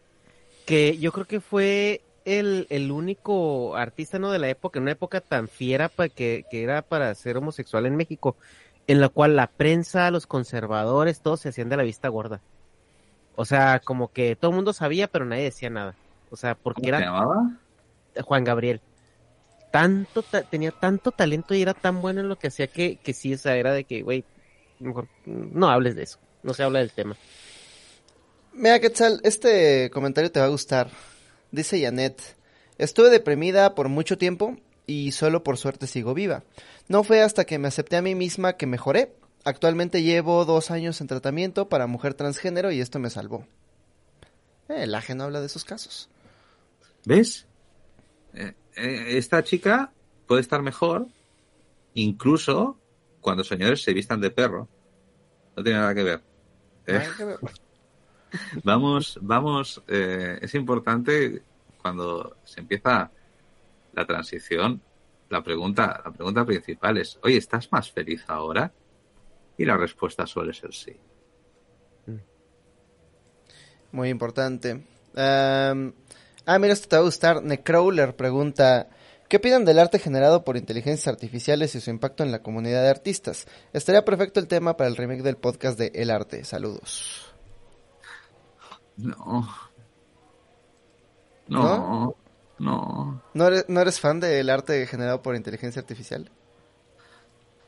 que 0.64 0.98
yo 0.98 1.12
creo 1.12 1.26
que 1.26 1.40
fue 1.40 2.02
el, 2.24 2.66
el 2.70 2.90
único 2.92 3.76
artista 3.76 4.18
¿no? 4.18 4.30
de 4.30 4.38
la 4.38 4.48
época, 4.48 4.78
en 4.78 4.84
una 4.84 4.92
época 4.92 5.20
tan 5.20 5.48
fiera 5.48 5.88
para 5.88 6.08
que, 6.08 6.44
que 6.50 6.62
era 6.62 6.82
para 6.82 7.14
ser 7.14 7.36
homosexual 7.36 7.86
en 7.86 7.96
México, 7.96 8.36
en 8.86 9.00
la 9.00 9.08
cual 9.08 9.36
la 9.36 9.48
prensa, 9.48 10.10
los 10.10 10.26
conservadores, 10.26 11.22
todos 11.22 11.40
se 11.40 11.50
hacían 11.50 11.68
de 11.68 11.76
la 11.76 11.82
vista 11.84 12.08
gorda. 12.08 12.42
O 13.34 13.44
sea, 13.44 13.80
como 13.80 14.12
que 14.12 14.36
todo 14.36 14.50
el 14.50 14.56
mundo 14.56 14.72
sabía, 14.72 15.08
pero 15.08 15.24
nadie 15.24 15.44
decía 15.44 15.70
nada. 15.70 15.96
O 16.30 16.36
sea, 16.36 16.54
porque 16.56 16.82
¿Cómo 16.82 16.88
era 16.88 17.00
llamaba? 17.00 17.60
Juan 18.22 18.44
Gabriel. 18.44 18.82
Tanto, 19.70 20.22
ta- 20.22 20.44
tenía 20.44 20.72
tanto 20.72 21.12
talento 21.12 21.54
y 21.54 21.62
era 21.62 21.74
tan 21.74 22.00
bueno 22.02 22.20
en 22.20 22.28
lo 22.28 22.36
que 22.38 22.48
hacía 22.48 22.68
que, 22.68 22.98
que 22.98 23.14
sí, 23.14 23.34
o 23.34 23.38
sea, 23.38 23.56
era 23.56 23.72
de 23.72 23.84
que, 23.84 24.02
güey, 24.02 24.24
mejor 24.78 25.08
no 25.24 25.70
hables 25.70 25.96
de 25.96 26.02
eso, 26.04 26.18
no 26.42 26.54
se 26.54 26.62
habla 26.62 26.80
del 26.80 26.92
tema. 26.92 27.16
Mira, 28.54 28.80
Quetzal, 28.80 29.20
este 29.24 29.90
comentario 29.90 30.30
te 30.30 30.40
va 30.40 30.46
a 30.46 30.50
gustar. 30.50 30.90
Dice 31.50 31.80
Janet, 31.80 32.20
estuve 32.78 33.10
deprimida 33.10 33.74
por 33.74 33.88
mucho 33.88 34.18
tiempo 34.18 34.56
y 34.86 35.12
solo 35.12 35.42
por 35.42 35.56
suerte 35.56 35.86
sigo 35.86 36.14
viva. 36.14 36.44
No 36.88 37.02
fue 37.02 37.22
hasta 37.22 37.44
que 37.44 37.58
me 37.58 37.68
acepté 37.68 37.96
a 37.96 38.02
mí 38.02 38.14
misma 38.14 38.54
que 38.54 38.66
mejoré. 38.66 39.14
Actualmente 39.44 40.02
llevo 40.02 40.44
dos 40.44 40.70
años 40.70 41.00
en 41.00 41.06
tratamiento 41.06 41.68
para 41.68 41.86
mujer 41.86 42.14
transgénero 42.14 42.70
y 42.70 42.80
esto 42.80 42.98
me 42.98 43.10
salvó. 43.10 43.46
Eh, 44.68 44.84
el 44.84 44.94
ajeno 44.94 45.24
habla 45.24 45.40
de 45.40 45.48
sus 45.48 45.64
casos. 45.64 46.08
¿Ves? 47.04 47.46
Eh, 48.34 48.54
eh, 48.76 49.04
esta 49.18 49.42
chica 49.42 49.92
puede 50.26 50.42
estar 50.42 50.62
mejor 50.62 51.06
incluso 51.94 52.78
cuando 53.20 53.44
señores 53.44 53.82
se 53.82 53.92
vistan 53.92 54.20
de 54.20 54.30
perro. 54.30 54.68
No 55.56 55.62
tiene 55.62 55.78
nada 55.78 55.94
que 55.94 56.02
ver. 56.02 56.22
Eh, 56.86 56.92
Nada 56.94 57.16
que 57.16 57.24
ver. 57.24 57.38
Vamos, 58.64 59.18
vamos, 59.20 59.82
eh, 59.88 60.38
es 60.40 60.54
importante 60.54 61.42
cuando 61.80 62.36
se 62.44 62.60
empieza 62.60 63.10
la 63.92 64.06
transición, 64.06 64.80
la 65.28 65.42
pregunta, 65.42 66.00
la 66.04 66.12
pregunta 66.12 66.44
principal 66.44 66.98
es, 66.98 67.18
oye, 67.22 67.36
¿estás 67.36 67.70
más 67.72 67.90
feliz 67.90 68.24
ahora? 68.28 68.72
Y 69.56 69.64
la 69.64 69.76
respuesta 69.76 70.26
suele 70.26 70.52
ser 70.52 70.72
sí. 70.72 70.96
Muy 73.92 74.08
importante. 74.08 74.82
Am, 75.14 75.92
ah, 76.46 76.58
mira, 76.58 76.72
esto 76.72 76.88
te 76.88 76.96
va 76.96 77.02
a 77.02 77.04
gustar. 77.04 77.42
Necrowler 77.42 78.16
pregunta, 78.16 78.88
¿qué 79.28 79.36
opinan 79.36 79.66
del 79.66 79.78
arte 79.78 79.98
generado 79.98 80.44
por 80.44 80.56
inteligencias 80.56 81.08
artificiales 81.08 81.74
y 81.74 81.80
su 81.80 81.90
impacto 81.90 82.22
en 82.22 82.32
la 82.32 82.42
comunidad 82.42 82.82
de 82.82 82.88
artistas? 82.88 83.46
Estaría 83.72 84.04
perfecto 84.04 84.40
el 84.40 84.48
tema 84.48 84.76
para 84.76 84.88
el 84.88 84.96
remake 84.96 85.22
del 85.22 85.36
podcast 85.36 85.78
de 85.78 85.92
El 85.94 86.10
Arte. 86.10 86.44
Saludos. 86.44 87.31
No. 88.96 89.48
No. 91.48 92.16
No. 92.58 93.22
¿No 93.34 93.46
eres, 93.46 93.64
¿No 93.68 93.80
eres 93.80 94.00
fan 94.00 94.20
del 94.20 94.48
arte 94.48 94.86
generado 94.86 95.22
por 95.22 95.34
inteligencia 95.34 95.80
artificial? 95.80 96.30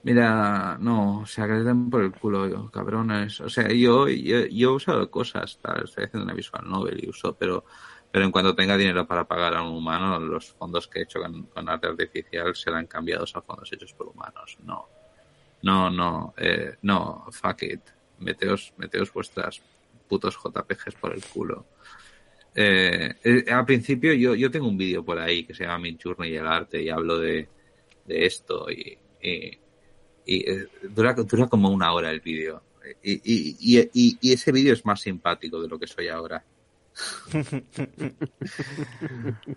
Mira, 0.04 0.76
no, 0.78 1.24
le 1.36 1.64
den 1.64 1.88
por 1.88 2.02
el 2.02 2.12
culo, 2.12 2.46
yo, 2.46 2.70
cabrones. 2.70 3.40
O 3.40 3.48
sea, 3.48 3.68
yo, 3.68 4.06
yo, 4.06 4.44
yo 4.46 4.70
he 4.70 4.74
usado 4.74 5.10
cosas, 5.10 5.58
tal, 5.62 5.84
estoy 5.84 6.04
haciendo 6.04 6.26
una 6.26 6.34
visual 6.34 6.68
novel 6.68 7.02
y 7.02 7.08
uso, 7.08 7.34
pero, 7.34 7.64
pero 8.12 8.26
en 8.26 8.30
cuanto 8.30 8.54
tenga 8.54 8.76
dinero 8.76 9.06
para 9.06 9.26
pagar 9.26 9.54
a 9.54 9.62
un 9.62 9.74
humano, 9.74 10.20
los 10.20 10.52
fondos 10.52 10.88
que 10.88 11.00
he 11.00 11.02
hecho 11.04 11.20
con, 11.20 11.44
con 11.44 11.68
arte 11.70 11.86
artificial 11.86 12.54
serán 12.54 12.86
cambiados 12.86 13.34
a 13.34 13.40
fondos 13.40 13.72
hechos 13.72 13.94
por 13.94 14.08
humanos. 14.08 14.58
No, 14.62 14.86
no, 15.62 15.88
no, 15.88 16.34
eh, 16.36 16.76
no, 16.82 17.24
fuck 17.32 17.62
it. 17.62 17.80
Meteos, 18.18 18.74
meteos 18.76 19.10
vuestras 19.10 19.62
putos 20.08 20.36
JPGs 20.36 20.94
por 21.00 21.14
el 21.14 21.22
culo. 21.24 21.66
Eh, 22.54 23.14
eh, 23.24 23.44
al 23.50 23.64
principio 23.64 24.12
yo, 24.14 24.34
yo 24.34 24.50
tengo 24.50 24.68
un 24.68 24.78
vídeo 24.78 25.04
por 25.04 25.18
ahí 25.18 25.44
que 25.44 25.54
se 25.54 25.64
llama 25.64 25.80
Mi 25.80 25.98
Journey 26.00 26.32
y 26.32 26.36
el 26.36 26.46
arte 26.46 26.80
y 26.80 26.88
hablo 26.88 27.18
de, 27.18 27.48
de 28.06 28.26
esto 28.26 28.70
y, 28.70 28.96
y, 29.20 29.58
y, 30.24 30.50
eh, 30.50 30.68
dura, 30.82 31.14
dura 31.14 31.48
como 31.48 31.70
una 31.70 31.92
hora 31.92 32.10
el 32.10 32.20
vídeo. 32.20 32.62
Y, 33.02 33.20
y, 33.24 34.18
y, 34.20 34.32
ese 34.32 34.52
vídeo 34.52 34.74
es 34.74 34.84
más 34.84 35.00
simpático 35.00 35.60
de 35.60 35.68
lo 35.68 35.78
que 35.78 35.86
soy 35.86 36.08
ahora. 36.08 36.44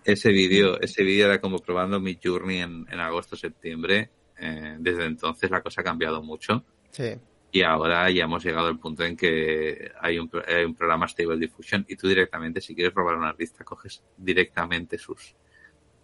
ese 0.04 0.30
vídeo 0.30 0.80
ese 0.80 1.04
vídeo 1.04 1.26
era 1.26 1.40
como 1.40 1.58
probando 1.60 2.00
mi 2.00 2.18
journey 2.22 2.58
en, 2.58 2.86
en 2.90 3.00
agosto 3.00 3.36
septiembre. 3.36 4.10
Eh, 4.40 4.76
desde 4.80 5.04
entonces 5.04 5.50
la 5.50 5.62
cosa 5.62 5.82
ha 5.82 5.84
cambiado 5.84 6.22
mucho 6.22 6.64
Sí. 6.90 7.14
Y 7.50 7.62
ahora 7.62 8.10
ya 8.10 8.24
hemos 8.24 8.44
llegado 8.44 8.68
al 8.68 8.78
punto 8.78 9.04
en 9.04 9.16
que 9.16 9.90
hay 10.00 10.18
un, 10.18 10.30
hay 10.46 10.64
un 10.64 10.74
programa 10.74 11.08
Stable 11.08 11.38
Diffusion 11.38 11.84
y 11.88 11.96
tú 11.96 12.08
directamente 12.08 12.60
si 12.60 12.74
quieres 12.74 12.94
robar 12.94 13.14
a 13.14 13.18
un 13.18 13.24
artista 13.24 13.64
coges 13.64 14.02
directamente 14.16 14.98
sus 14.98 15.34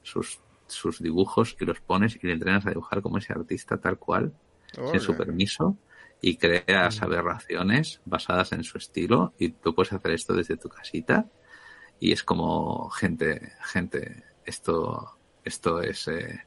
sus 0.03 0.41
sus 0.67 1.03
dibujos 1.03 1.57
y 1.61 1.65
los 1.67 1.81
pones 1.81 2.19
y 2.23 2.27
le 2.27 2.33
entrenas 2.33 2.67
a 2.67 2.71
dibujar 2.71 3.03
como 3.03 3.19
ese 3.19 3.33
artista 3.33 3.77
tal 3.77 3.99
cual 3.99 4.33
sin 4.91 5.01
su 5.01 5.17
permiso 5.17 5.77
y 6.21 6.37
creas 6.37 7.03
aberraciones 7.03 8.01
basadas 8.05 8.53
en 8.53 8.65
su 8.65 8.79
estilo 8.79 9.35
y 9.39 9.51
tú 9.51 9.75
puedes 9.75 9.93
hacer 9.93 10.13
esto 10.13 10.33
desde 10.33 10.57
tu 10.57 10.69
casita 10.69 11.27
y 12.01 12.13
es 12.13 12.25
como 12.25 12.89
gente 12.91 13.53
gente 13.63 14.25
esto 14.47 15.19
esto 15.45 15.83
es 15.83 16.09
eh, 16.09 16.45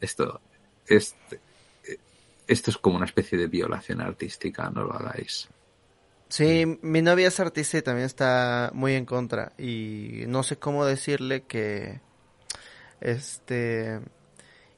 esto 0.00 0.40
es 0.86 1.14
eh, 1.30 1.38
esto 2.50 2.70
es 2.70 2.78
como 2.78 2.96
una 2.96 3.06
especie 3.06 3.38
de 3.38 3.46
violación 3.46 4.00
artística 4.00 4.70
no 4.70 4.84
lo 4.84 4.92
hagáis 4.92 5.48
Sí, 6.30 6.78
mi 6.82 7.02
novia 7.02 7.26
es 7.26 7.40
artista 7.40 7.78
y 7.78 7.82
también 7.82 8.06
está 8.06 8.70
muy 8.72 8.94
en 8.94 9.04
contra. 9.04 9.52
Y 9.58 10.22
no 10.28 10.44
sé 10.44 10.56
cómo 10.58 10.84
decirle 10.84 11.42
que. 11.42 12.00
Este. 13.00 14.00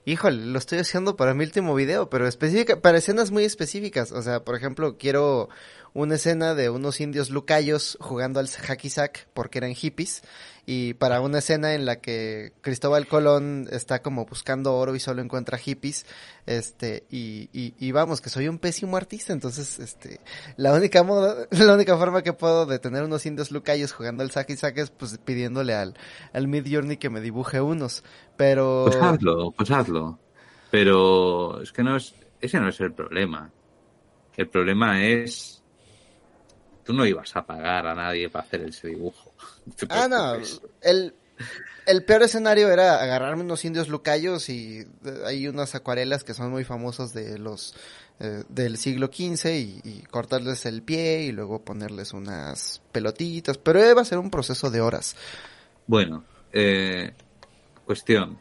Híjole, 0.06 0.46
lo 0.46 0.58
estoy 0.58 0.78
haciendo 0.78 1.14
para 1.14 1.34
mi 1.34 1.44
último 1.44 1.74
video, 1.74 2.08
pero 2.08 2.26
específica, 2.26 2.80
para 2.80 2.96
escenas 2.96 3.30
muy 3.30 3.44
específicas. 3.44 4.12
O 4.12 4.22
sea, 4.22 4.42
por 4.42 4.56
ejemplo, 4.56 4.96
quiero 4.96 5.50
una 5.94 6.14
escena 6.14 6.54
de 6.54 6.70
unos 6.70 7.00
indios 7.00 7.30
lucayos 7.30 7.98
jugando 8.00 8.40
al 8.40 8.48
hacky 8.48 8.90
sack 8.90 9.28
porque 9.34 9.58
eran 9.58 9.74
hippies. 9.74 10.22
Y 10.64 10.94
para 10.94 11.20
una 11.20 11.38
escena 11.38 11.74
en 11.74 11.86
la 11.86 12.00
que 12.00 12.52
Cristóbal 12.60 13.08
Colón 13.08 13.66
está 13.72 14.00
como 14.00 14.26
buscando 14.26 14.74
oro 14.76 14.94
y 14.94 15.00
solo 15.00 15.20
encuentra 15.20 15.58
hippies. 15.58 16.06
Este, 16.46 17.04
y, 17.10 17.50
y, 17.52 17.74
y 17.78 17.90
vamos, 17.90 18.20
que 18.20 18.30
soy 18.30 18.46
un 18.46 18.58
pésimo 18.58 18.96
artista, 18.96 19.32
entonces, 19.32 19.80
este, 19.80 20.20
la 20.56 20.72
única 20.72 21.02
moda, 21.02 21.46
la 21.50 21.74
única 21.74 21.96
forma 21.96 22.22
que 22.22 22.32
puedo 22.32 22.66
de 22.66 22.78
tener 22.78 23.02
unos 23.02 23.26
indios 23.26 23.50
lucayos 23.50 23.92
jugando 23.92 24.22
al 24.22 24.30
saque 24.30 24.52
y 24.54 24.80
es 24.80 24.90
pues 24.90 25.18
pidiéndole 25.18 25.74
al, 25.74 25.94
al 26.32 26.46
Mid 26.46 26.66
Journey 26.70 26.96
que 26.96 27.10
me 27.10 27.20
dibuje 27.20 27.60
unos. 27.60 28.04
Pero 28.36 28.84
pues 28.86 28.96
hazlo 28.96 29.50
pues 29.52 29.70
hazlo 29.70 30.18
pero 30.70 31.60
es 31.60 31.70
que 31.70 31.82
no 31.82 31.96
es 31.96 32.14
ese 32.40 32.58
no 32.58 32.68
es 32.68 32.80
el 32.80 32.92
problema 32.92 33.50
el 34.36 34.48
problema 34.48 35.04
es 35.04 35.61
tú 36.84 36.92
no 36.92 37.06
ibas 37.06 37.34
a 37.36 37.44
pagar 37.44 37.86
a 37.86 37.94
nadie 37.94 38.28
para 38.28 38.44
hacer 38.44 38.62
ese 38.62 38.88
dibujo 38.88 39.32
No 39.66 39.88
Ah, 39.88 40.08
no, 40.08 40.34
el, 40.80 41.14
el 41.86 42.04
peor 42.04 42.22
escenario 42.22 42.70
era 42.70 43.02
agarrarme 43.02 43.42
unos 43.42 43.64
indios 43.64 43.88
lucayos 43.88 44.48
y 44.48 44.80
eh, 44.80 44.86
hay 45.26 45.48
unas 45.48 45.74
acuarelas 45.74 46.24
que 46.24 46.34
son 46.34 46.50
muy 46.50 46.64
famosas 46.64 47.12
de 47.12 47.38
los 47.38 47.74
eh, 48.20 48.44
del 48.48 48.76
siglo 48.76 49.06
XV 49.08 49.46
y, 49.46 49.80
y 49.82 50.02
cortarles 50.08 50.64
el 50.66 50.82
pie 50.82 51.22
y 51.22 51.32
luego 51.32 51.64
ponerles 51.64 52.12
unas 52.12 52.80
pelotitas, 52.92 53.58
pero 53.58 53.84
iba 53.84 54.00
a 54.00 54.04
ser 54.04 54.18
un 54.18 54.30
proceso 54.30 54.70
de 54.70 54.80
horas. 54.80 55.16
Bueno, 55.86 56.22
eh, 56.52 57.12
cuestión. 57.84 58.38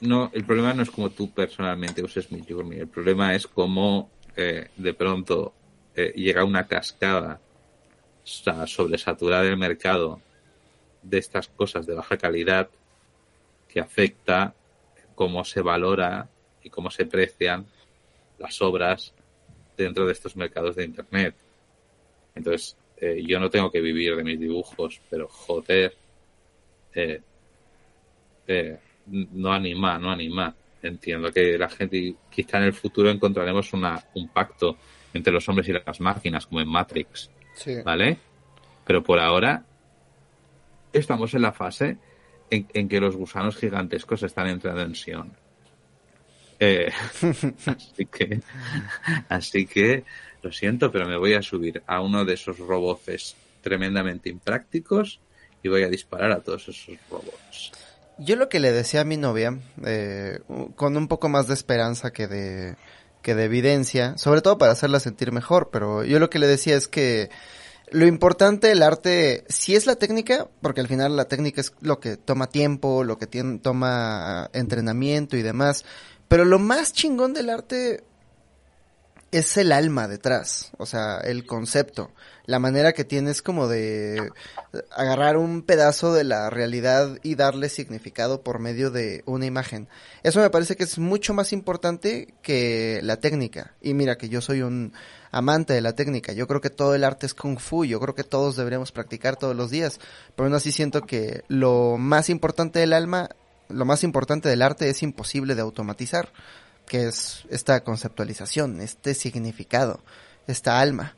No, 0.00 0.30
el 0.34 0.44
problema 0.44 0.74
no 0.74 0.82
es 0.82 0.90
como 0.90 1.10
tú 1.10 1.30
personalmente 1.30 2.02
uses 2.02 2.30
mi 2.32 2.44
journey. 2.46 2.80
El 2.80 2.88
problema 2.88 3.34
es 3.34 3.46
cómo 3.46 4.10
eh, 4.36 4.68
de 4.76 4.92
pronto 4.92 5.54
eh, 5.96 6.12
llega 6.16 6.44
una 6.44 6.66
cascada 6.66 7.40
sa- 8.24 8.66
sobresaturada 8.66 9.42
del 9.44 9.56
mercado 9.56 10.20
de 11.02 11.18
estas 11.18 11.48
cosas 11.48 11.86
de 11.86 11.94
baja 11.94 12.16
calidad 12.16 12.68
que 13.68 13.80
afecta 13.80 14.54
cómo 15.14 15.44
se 15.44 15.60
valora 15.60 16.28
y 16.62 16.70
cómo 16.70 16.90
se 16.90 17.06
precian 17.06 17.66
las 18.38 18.60
obras 18.62 19.12
dentro 19.76 20.06
de 20.06 20.12
estos 20.12 20.36
mercados 20.36 20.76
de 20.76 20.84
internet. 20.84 21.34
Entonces, 22.34 22.76
eh, 22.96 23.22
yo 23.26 23.38
no 23.38 23.50
tengo 23.50 23.70
que 23.70 23.80
vivir 23.80 24.16
de 24.16 24.24
mis 24.24 24.40
dibujos, 24.40 25.00
pero 25.10 25.28
joder, 25.28 25.94
eh, 26.94 27.20
eh, 28.46 28.78
no 29.06 29.52
anima, 29.52 29.98
no 29.98 30.10
anima. 30.10 30.54
Entiendo 30.82 31.32
que 31.32 31.56
la 31.58 31.68
gente, 31.68 32.14
quizá 32.30 32.58
en 32.58 32.64
el 32.64 32.72
futuro 32.72 33.10
encontraremos 33.10 33.72
una, 33.72 34.02
un 34.14 34.28
pacto 34.28 34.76
entre 35.14 35.32
los 35.32 35.48
hombres 35.48 35.68
y 35.68 35.72
las 35.72 36.00
máquinas, 36.00 36.46
como 36.46 36.60
en 36.60 36.68
Matrix, 36.68 37.30
Sí. 37.54 37.80
¿vale? 37.82 38.18
Pero 38.84 39.02
por 39.02 39.18
ahora 39.18 39.64
estamos 40.92 41.32
en 41.34 41.42
la 41.42 41.52
fase 41.52 41.96
en, 42.50 42.66
en 42.74 42.88
que 42.88 43.00
los 43.00 43.16
gusanos 43.16 43.56
gigantescos 43.56 44.22
están 44.22 44.48
entrando 44.48 44.82
en 44.82 44.94
Sion. 44.94 45.32
Eh, 46.60 46.90
así 47.66 48.06
que, 48.06 48.40
así 49.28 49.66
que, 49.66 50.04
lo 50.42 50.52
siento, 50.52 50.90
pero 50.90 51.06
me 51.06 51.16
voy 51.16 51.34
a 51.34 51.42
subir 51.42 51.82
a 51.86 52.00
uno 52.00 52.24
de 52.24 52.34
esos 52.34 52.58
roboces 52.58 53.34
tremendamente 53.62 54.28
imprácticos 54.28 55.20
y 55.62 55.68
voy 55.68 55.82
a 55.82 55.88
disparar 55.88 56.32
a 56.32 56.40
todos 56.40 56.68
esos 56.68 56.98
robots. 57.10 57.72
Yo 58.18 58.36
lo 58.36 58.48
que 58.48 58.60
le 58.60 58.70
decía 58.70 59.00
a 59.00 59.04
mi 59.04 59.16
novia, 59.16 59.58
eh, 59.84 60.38
con 60.76 60.96
un 60.96 61.08
poco 61.08 61.28
más 61.28 61.48
de 61.48 61.54
esperanza 61.54 62.12
que 62.12 62.28
de, 62.28 62.76
que 63.24 63.34
de 63.34 63.46
evidencia, 63.46 64.16
sobre 64.18 64.42
todo 64.42 64.58
para 64.58 64.70
hacerla 64.70 65.00
sentir 65.00 65.32
mejor, 65.32 65.70
pero 65.72 66.04
yo 66.04 66.20
lo 66.20 66.30
que 66.30 66.38
le 66.38 66.46
decía 66.46 66.76
es 66.76 66.86
que 66.86 67.30
Lo 67.90 68.06
importante 68.06 68.68
del 68.68 68.82
arte 68.82 69.44
sí 69.48 69.74
es 69.76 69.86
la 69.86 69.96
técnica, 69.96 70.48
porque 70.60 70.80
al 70.80 70.88
final 70.88 71.16
la 71.16 71.26
técnica 71.26 71.60
es 71.60 71.72
lo 71.80 72.00
que 72.00 72.16
toma 72.16 72.48
tiempo, 72.48 73.04
lo 73.04 73.18
que 73.18 73.26
toma 73.62 74.50
entrenamiento 74.52 75.36
y 75.36 75.42
demás. 75.42 75.84
Pero 76.26 76.44
lo 76.44 76.58
más 76.58 76.92
chingón 76.92 77.34
del 77.34 77.50
arte 77.50 78.02
es 79.38 79.56
el 79.56 79.72
alma 79.72 80.06
detrás, 80.06 80.70
o 80.78 80.86
sea, 80.86 81.18
el 81.18 81.44
concepto, 81.44 82.12
la 82.46 82.60
manera 82.60 82.92
que 82.92 83.04
tienes 83.04 83.42
como 83.42 83.66
de 83.66 84.30
agarrar 84.94 85.36
un 85.36 85.62
pedazo 85.62 86.12
de 86.12 86.22
la 86.22 86.50
realidad 86.50 87.18
y 87.22 87.34
darle 87.34 87.68
significado 87.68 88.42
por 88.42 88.60
medio 88.60 88.90
de 88.90 89.22
una 89.26 89.46
imagen. 89.46 89.88
Eso 90.22 90.40
me 90.40 90.50
parece 90.50 90.76
que 90.76 90.84
es 90.84 90.98
mucho 90.98 91.34
más 91.34 91.52
importante 91.52 92.34
que 92.42 93.00
la 93.02 93.16
técnica. 93.16 93.74
Y 93.80 93.94
mira 93.94 94.16
que 94.16 94.28
yo 94.28 94.40
soy 94.40 94.62
un 94.62 94.92
amante 95.32 95.72
de 95.72 95.80
la 95.80 95.94
técnica, 95.94 96.32
yo 96.32 96.46
creo 96.46 96.60
que 96.60 96.70
todo 96.70 96.94
el 96.94 97.02
arte 97.02 97.26
es 97.26 97.34
kung 97.34 97.58
fu, 97.58 97.84
yo 97.84 97.98
creo 97.98 98.14
que 98.14 98.22
todos 98.22 98.54
deberíamos 98.54 98.92
practicar 98.92 99.36
todos 99.36 99.56
los 99.56 99.68
días, 99.68 99.98
pero 100.36 100.46
aún 100.46 100.54
así 100.54 100.70
siento 100.70 101.02
que 101.02 101.42
lo 101.48 101.96
más 101.98 102.30
importante 102.30 102.78
del 102.78 102.92
alma, 102.92 103.30
lo 103.68 103.84
más 103.84 104.04
importante 104.04 104.48
del 104.48 104.62
arte 104.62 104.88
es 104.88 105.02
imposible 105.02 105.56
de 105.56 105.62
automatizar 105.62 106.28
que 106.86 107.08
es 107.08 107.44
esta 107.50 107.82
conceptualización, 107.82 108.80
este 108.80 109.14
significado, 109.14 110.00
esta 110.46 110.80
alma. 110.80 111.16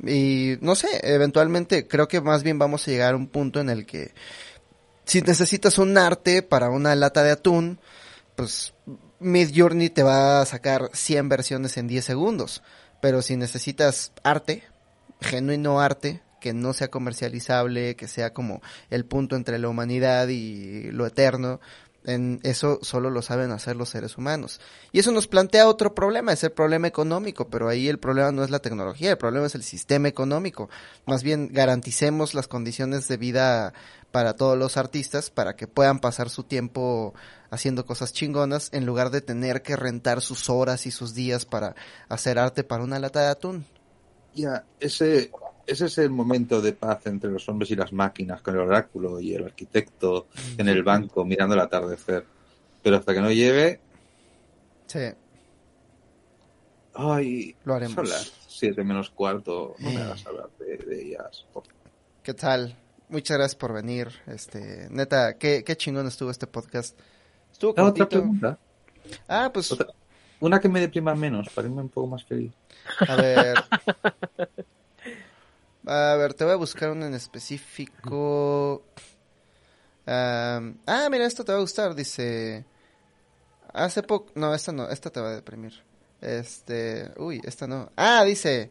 Y 0.00 0.56
no 0.60 0.74
sé, 0.74 0.88
eventualmente 1.02 1.86
creo 1.88 2.08
que 2.08 2.20
más 2.20 2.42
bien 2.42 2.58
vamos 2.58 2.86
a 2.86 2.90
llegar 2.90 3.14
a 3.14 3.16
un 3.16 3.26
punto 3.26 3.60
en 3.60 3.70
el 3.70 3.84
que 3.84 4.12
si 5.04 5.22
necesitas 5.22 5.78
un 5.78 5.96
arte 5.96 6.42
para 6.42 6.70
una 6.70 6.94
lata 6.94 7.22
de 7.22 7.30
atún, 7.30 7.80
pues 8.36 8.74
Mid 9.20 9.50
Journey 9.54 9.90
te 9.90 10.02
va 10.02 10.40
a 10.40 10.46
sacar 10.46 10.90
100 10.92 11.28
versiones 11.28 11.76
en 11.76 11.88
10 11.88 12.04
segundos. 12.04 12.62
Pero 13.00 13.22
si 13.22 13.36
necesitas 13.36 14.12
arte, 14.22 14.64
genuino 15.20 15.80
arte, 15.80 16.20
que 16.40 16.52
no 16.52 16.72
sea 16.72 16.88
comercializable, 16.88 17.96
que 17.96 18.06
sea 18.06 18.32
como 18.32 18.60
el 18.90 19.04
punto 19.04 19.34
entre 19.34 19.58
la 19.58 19.68
humanidad 19.68 20.28
y 20.28 20.90
lo 20.92 21.06
eterno, 21.06 21.60
en 22.08 22.40
eso 22.42 22.78
solo 22.80 23.10
lo 23.10 23.20
saben 23.20 23.52
hacer 23.52 23.76
los 23.76 23.90
seres 23.90 24.16
humanos. 24.16 24.60
Y 24.92 24.98
eso 24.98 25.12
nos 25.12 25.28
plantea 25.28 25.68
otro 25.68 25.94
problema, 25.94 26.32
es 26.32 26.42
el 26.42 26.52
problema 26.52 26.88
económico, 26.88 27.48
pero 27.48 27.68
ahí 27.68 27.86
el 27.86 27.98
problema 27.98 28.32
no 28.32 28.42
es 28.42 28.50
la 28.50 28.60
tecnología, 28.60 29.10
el 29.10 29.18
problema 29.18 29.46
es 29.46 29.54
el 29.54 29.62
sistema 29.62 30.08
económico. 30.08 30.70
Más 31.06 31.22
bien 31.22 31.50
garanticemos 31.52 32.32
las 32.32 32.48
condiciones 32.48 33.08
de 33.08 33.18
vida 33.18 33.74
para 34.10 34.34
todos 34.34 34.56
los 34.56 34.78
artistas 34.78 35.28
para 35.28 35.54
que 35.54 35.68
puedan 35.68 35.98
pasar 35.98 36.30
su 36.30 36.44
tiempo 36.44 37.12
haciendo 37.50 37.84
cosas 37.84 38.14
chingonas 38.14 38.70
en 38.72 38.86
lugar 38.86 39.10
de 39.10 39.20
tener 39.20 39.60
que 39.60 39.76
rentar 39.76 40.22
sus 40.22 40.48
horas 40.48 40.86
y 40.86 40.90
sus 40.90 41.14
días 41.14 41.44
para 41.44 41.74
hacer 42.08 42.38
arte 42.38 42.64
para 42.64 42.84
una 42.84 42.98
lata 42.98 43.20
de 43.20 43.28
atún. 43.28 43.66
Ya, 44.34 44.64
ese 44.80 45.30
ese 45.68 45.86
es 45.86 45.98
el 45.98 46.10
momento 46.10 46.60
de 46.60 46.72
paz 46.72 47.06
entre 47.06 47.30
los 47.30 47.48
hombres 47.48 47.70
y 47.70 47.76
las 47.76 47.92
máquinas, 47.92 48.42
con 48.42 48.54
el 48.54 48.60
oráculo 48.60 49.20
y 49.20 49.34
el 49.34 49.44
arquitecto 49.44 50.26
en 50.56 50.68
el 50.68 50.82
banco 50.82 51.24
mirando 51.24 51.54
el 51.54 51.60
atardecer. 51.60 52.24
Pero 52.82 52.96
hasta 52.96 53.14
que 53.14 53.20
no 53.20 53.30
llegue. 53.30 53.80
Sí. 54.86 55.00
Ay, 56.94 57.54
Lo 57.64 57.74
haremos. 57.74 57.94
son 57.94 58.08
las 58.08 58.32
siete 58.48 58.82
menos 58.82 59.10
cuarto. 59.10 59.74
No 59.78 59.90
me 59.90 59.96
Eh. 59.96 60.02
hagas 60.02 60.26
hablar 60.26 60.48
de, 60.58 60.76
de 60.78 61.02
ellas. 61.02 61.44
por- 61.52 61.64
¿Qué 62.22 62.34
tal? 62.34 62.74
Muchas 63.08 63.36
gracias 63.38 63.54
por 63.56 63.72
venir. 63.72 64.08
Este, 64.26 64.88
neta, 64.90 65.38
qué, 65.38 65.62
qué 65.64 65.76
chingón 65.76 66.06
estuvo 66.06 66.30
este 66.30 66.46
podcast. 66.46 66.98
Estuvo 67.52 67.72
Ah, 67.76 67.84
otra 67.84 68.08
pregunta. 68.08 68.58
Ah, 69.28 69.50
pues, 69.52 69.70
Otra- 69.72 69.86
Una 70.40 70.60
que 70.60 70.68
me 70.68 70.80
deprima 70.80 71.14
menos, 71.14 71.48
para 71.50 71.66
irme 71.68 71.80
un 71.82 71.88
poco 71.88 72.06
más 72.08 72.24
feliz. 72.24 72.52
a 73.08 73.16
ver. 73.16 73.54
A 75.88 76.16
ver, 76.16 76.34
te 76.34 76.44
voy 76.44 76.52
a 76.52 76.56
buscar 76.56 76.90
una 76.90 77.06
en 77.06 77.14
específico. 77.14 78.84
Ah, 80.06 80.60
mira, 81.10 81.24
esta 81.24 81.44
te 81.44 81.52
va 81.52 81.58
a 81.58 81.62
gustar, 81.62 81.94
dice. 81.94 82.66
Hace 83.72 84.02
poco. 84.02 84.30
No, 84.34 84.54
esta 84.54 84.70
no, 84.72 84.88
esta 84.90 85.10
te 85.10 85.20
va 85.20 85.30
a 85.30 85.34
deprimir. 85.34 85.82
Este. 86.20 87.10
Uy, 87.16 87.40
esta 87.44 87.66
no. 87.66 87.90
Ah, 87.96 88.22
dice. 88.24 88.70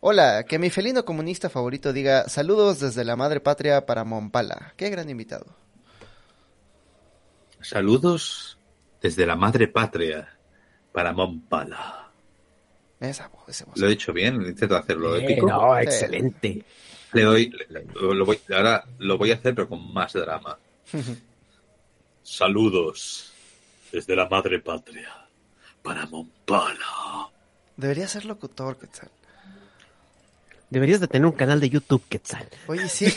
Hola, 0.00 0.44
que 0.44 0.58
mi 0.58 0.70
felino 0.70 1.04
comunista 1.04 1.48
favorito 1.48 1.92
diga 1.92 2.28
saludos 2.28 2.80
desde 2.80 3.04
la 3.04 3.14
madre 3.16 3.40
patria 3.40 3.86
para 3.86 4.04
Mompala. 4.04 4.74
Qué 4.76 4.90
gran 4.90 5.08
invitado. 5.08 5.46
Saludos 7.60 8.58
desde 9.00 9.24
la 9.24 9.36
madre 9.36 9.68
patria 9.68 10.36
para 10.92 11.12
Mompala. 11.12 12.05
Esa 13.00 13.30
esa. 13.46 13.66
Lo 13.74 13.86
he 13.86 13.90
dicho 13.90 14.12
bien, 14.12 14.40
intento 14.42 14.76
hacerlo 14.76 15.16
Eh, 15.16 15.24
épico. 15.24 15.46
no, 15.48 15.78
excelente. 15.78 16.64
Le 17.12 17.22
doy, 17.22 17.50
le- 17.68 17.84
lo, 17.94 18.14
lo 18.14 18.24
voy, 18.24 18.40
ahora 18.54 18.84
lo 18.98 19.16
voy 19.18 19.30
a 19.30 19.34
hacer, 19.34 19.54
pero 19.54 19.68
con 19.68 19.92
más 19.92 20.12
drama. 20.14 20.58
Saludos 22.22 23.32
desde 23.92 24.16
la 24.16 24.28
madre 24.28 24.58
patria 24.60 25.10
para 25.82 26.06
Mompala. 26.06 27.28
Debería 27.76 28.08
ser 28.08 28.24
locutor, 28.24 28.76
Quetzal. 28.78 29.10
Deberías 30.70 30.98
de 31.00 31.06
tener 31.06 31.26
un 31.26 31.32
canal 31.32 31.60
de 31.60 31.68
YouTube, 31.70 32.02
Quetzal. 32.08 32.48
Oye, 32.66 32.88
sí. 32.88 33.06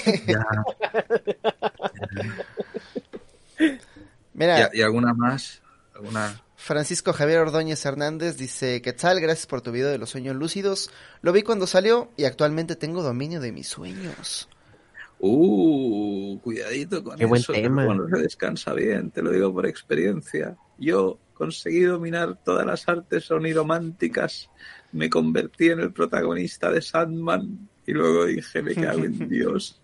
Mira, 4.33 4.69
¿Y, 4.73 4.79
y 4.79 4.81
alguna 4.81 5.13
más? 5.13 5.61
¿Alguna? 5.95 6.39
Francisco 6.61 7.13
Javier 7.13 7.39
Ordóñez 7.39 7.85
Hernández 7.85 8.35
dice, 8.35 8.81
Quetzal, 8.81 9.21
gracias 9.21 9.47
por 9.47 9.61
tu 9.61 9.71
video 9.71 9.87
de 9.87 9.97
los 9.97 10.09
sueños 10.09 10.35
lúcidos. 10.35 10.91
Lo 11.21 11.31
vi 11.31 11.41
cuando 11.41 11.65
salió 11.65 12.11
y 12.17 12.25
actualmente 12.25 12.75
tengo 12.75 13.01
dominio 13.01 13.39
de 13.39 13.53
mis 13.53 13.69
sueños. 13.69 14.49
Uh, 15.19 16.37
cuidadito 16.39 17.01
con 17.01 17.17
Qué 17.17 17.25
buen 17.25 17.41
eso, 17.41 17.53
tema. 17.53 17.85
no 17.85 18.09
se 18.09 18.21
descansa 18.21 18.73
bien, 18.73 19.09
te 19.09 19.21
lo 19.21 19.31
digo 19.31 19.53
por 19.53 19.65
experiencia. 19.65 20.57
Yo 20.77 21.17
conseguí 21.33 21.81
dominar 21.81 22.37
todas 22.43 22.65
las 22.65 22.87
artes 22.89 23.31
onirománticas, 23.31 24.49
me 24.91 25.09
convertí 25.09 25.69
en 25.69 25.79
el 25.79 25.93
protagonista 25.93 26.69
de 26.69 26.81
Sandman 26.81 27.69
y 27.87 27.93
luego 27.93 28.25
dije, 28.25 28.61
me 28.61 28.75
cago 28.75 29.05
en 29.05 29.17
Dios. 29.29 29.81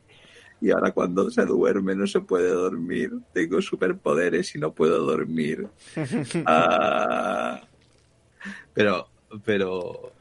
Y 0.59 0.71
ahora 0.71 0.91
cuando 0.93 1.29
se 1.29 1.45
duerme 1.45 1.95
no 1.95 2.07
se 2.07 2.21
puede 2.21 2.49
dormir, 2.49 3.11
tengo 3.33 3.61
superpoderes 3.61 4.55
y 4.55 4.59
no 4.59 4.73
puedo 4.73 5.05
dormir. 5.05 5.69
Ah. 6.45 7.61
Pero, 8.73 9.07
pero, 9.43 10.15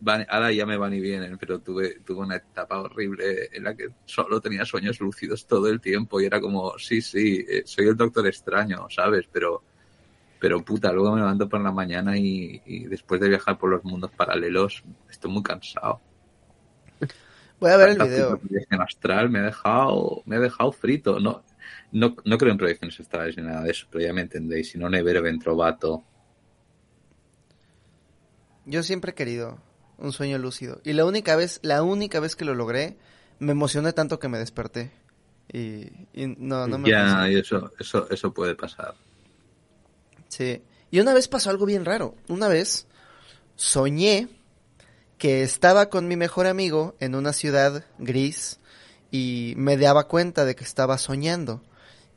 van- 0.00 0.26
ahora 0.28 0.52
ya 0.52 0.66
me 0.66 0.76
van 0.76 0.94
y 0.94 1.00
vienen, 1.00 1.38
pero 1.38 1.60
tuve, 1.60 2.00
tuve 2.00 2.20
una 2.22 2.36
etapa 2.36 2.80
horrible 2.80 3.48
en 3.52 3.64
la 3.64 3.76
que 3.76 3.88
solo 4.04 4.40
tenía 4.40 4.64
sueños 4.64 5.00
lúcidos 5.00 5.46
todo 5.46 5.68
el 5.68 5.80
tiempo 5.80 6.20
y 6.20 6.26
era 6.26 6.40
como, 6.40 6.78
sí, 6.78 7.02
sí, 7.02 7.44
eh, 7.48 7.62
soy 7.66 7.88
el 7.88 7.96
doctor 7.96 8.26
extraño, 8.26 8.88
¿sabes? 8.90 9.26
Pero, 9.32 9.64
pero 10.38 10.64
puta, 10.64 10.92
luego 10.92 11.12
me 11.14 11.20
levanto 11.20 11.48
por 11.48 11.60
la 11.62 11.72
mañana 11.72 12.18
y, 12.18 12.62
y 12.66 12.86
después 12.86 13.20
de 13.20 13.28
viajar 13.30 13.58
por 13.58 13.70
los 13.70 13.84
mundos 13.84 14.12
paralelos 14.12 14.84
estoy 15.10 15.30
muy 15.32 15.42
cansado. 15.42 16.00
Voy 17.60 17.70
a 17.70 17.76
ver 17.76 17.90
el 17.90 17.98
video. 17.98 18.38
proyección 18.38 18.80
astral 18.80 19.30
me 19.30 19.40
ha 19.40 19.42
dejado, 19.42 20.22
me 20.26 20.36
ha 20.36 20.40
dejado 20.40 20.70
frito. 20.72 21.18
No, 21.18 21.42
no, 21.92 22.16
no 22.24 22.38
creo 22.38 22.52
en 22.52 22.58
proyecciones 22.58 22.98
astrales 23.00 23.36
ni 23.36 23.42
nada 23.42 23.62
de 23.62 23.70
eso, 23.70 23.86
pero 23.90 24.04
ya 24.04 24.12
me 24.12 24.22
entendéis. 24.22 24.70
Si 24.70 24.78
no, 24.78 24.88
Nevero 24.88 25.22
Ventrovato. 25.22 26.04
Yo 28.64 28.82
siempre 28.82 29.12
he 29.12 29.14
querido 29.14 29.58
un 29.98 30.12
sueño 30.12 30.38
lúcido. 30.38 30.80
Y 30.84 30.92
la 30.92 31.04
única 31.04 31.34
vez, 31.36 31.58
la 31.62 31.82
única 31.82 32.20
vez 32.20 32.36
que 32.36 32.44
lo 32.44 32.54
logré, 32.54 32.96
me 33.38 33.52
emocioné 33.52 33.92
tanto 33.92 34.18
que 34.18 34.28
me 34.28 34.38
desperté. 34.38 34.92
Y, 35.52 35.90
y 36.12 36.26
no, 36.38 36.66
no 36.66 36.78
me 36.78 36.90
ya, 36.90 37.28
y 37.28 37.36
eso, 37.36 37.72
eso, 37.78 38.08
eso 38.10 38.32
puede 38.32 38.54
pasar. 38.54 38.94
Sí. 40.28 40.62
Y 40.90 41.00
una 41.00 41.14
vez 41.14 41.26
pasó 41.26 41.50
algo 41.50 41.66
bien 41.66 41.84
raro. 41.84 42.14
Una 42.28 42.48
vez 42.48 42.86
soñé 43.56 44.28
que 45.18 45.42
estaba 45.42 45.90
con 45.90 46.08
mi 46.08 46.16
mejor 46.16 46.46
amigo 46.46 46.94
en 47.00 47.14
una 47.14 47.32
ciudad 47.32 47.84
gris 47.98 48.60
y 49.10 49.54
me 49.56 49.76
daba 49.76 50.06
cuenta 50.06 50.44
de 50.44 50.54
que 50.54 50.64
estaba 50.64 50.96
soñando. 50.96 51.62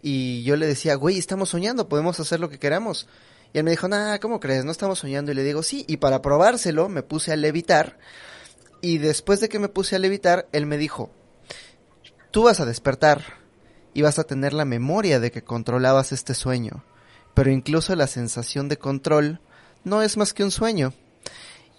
Y 0.02 0.44
yo 0.44 0.56
le 0.56 0.68
decía, 0.68 0.96
güey, 0.96 1.18
estamos 1.18 1.50
soñando, 1.50 1.90
podemos 1.90 2.20
hacer 2.20 2.40
lo 2.40 2.50
que 2.50 2.60
queramos. 2.60 3.08
Y 3.54 3.58
él 3.58 3.64
me 3.64 3.72
dijo, 3.72 3.88
nah, 3.88 4.18
¿cómo 4.20 4.40
crees? 4.40 4.66
No 4.66 4.72
estamos 4.72 5.00
soñando. 5.00 5.32
Y 5.32 5.36
le 5.36 5.44
digo, 5.44 5.64
sí. 5.64 5.84
Y 5.88 5.98
para 5.98 6.22
probárselo, 6.22 6.90
me 6.90 7.04
puse 7.04 7.32
a 7.32 7.36
levitar. 7.36 7.98
Y 8.82 8.98
después 8.98 9.40
de 9.40 9.50
que 9.50 9.60
me 9.60 9.70
puse 9.70 9.96
a 9.96 10.00
levitar, 10.00 10.48
él 10.52 10.66
me 10.66 10.78
dijo, 10.78 11.12
tú 12.32 12.44
vas 12.44 12.60
a 12.60 12.66
despertar 12.66 13.24
y 13.94 14.02
vas 14.02 14.20
a 14.20 14.24
tener 14.24 14.54
la 14.54 14.66
memoria 14.66 15.20
de 15.20 15.32
que 15.32 15.44
controlabas 15.44 16.12
este 16.12 16.34
sueño. 16.34 16.84
Pero 17.34 17.52
incluso 17.52 17.96
la 17.96 18.08
sensación 18.08 18.70
de 18.70 18.78
control 18.78 19.42
no 19.84 20.02
es 20.02 20.18
más 20.18 20.34
que 20.34 20.44
un 20.44 20.52
sueño. 20.52 20.94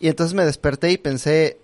Y 0.03 0.09
entonces 0.09 0.35
me 0.35 0.45
desperté 0.45 0.91
y 0.91 0.99
pensé, 0.99 1.59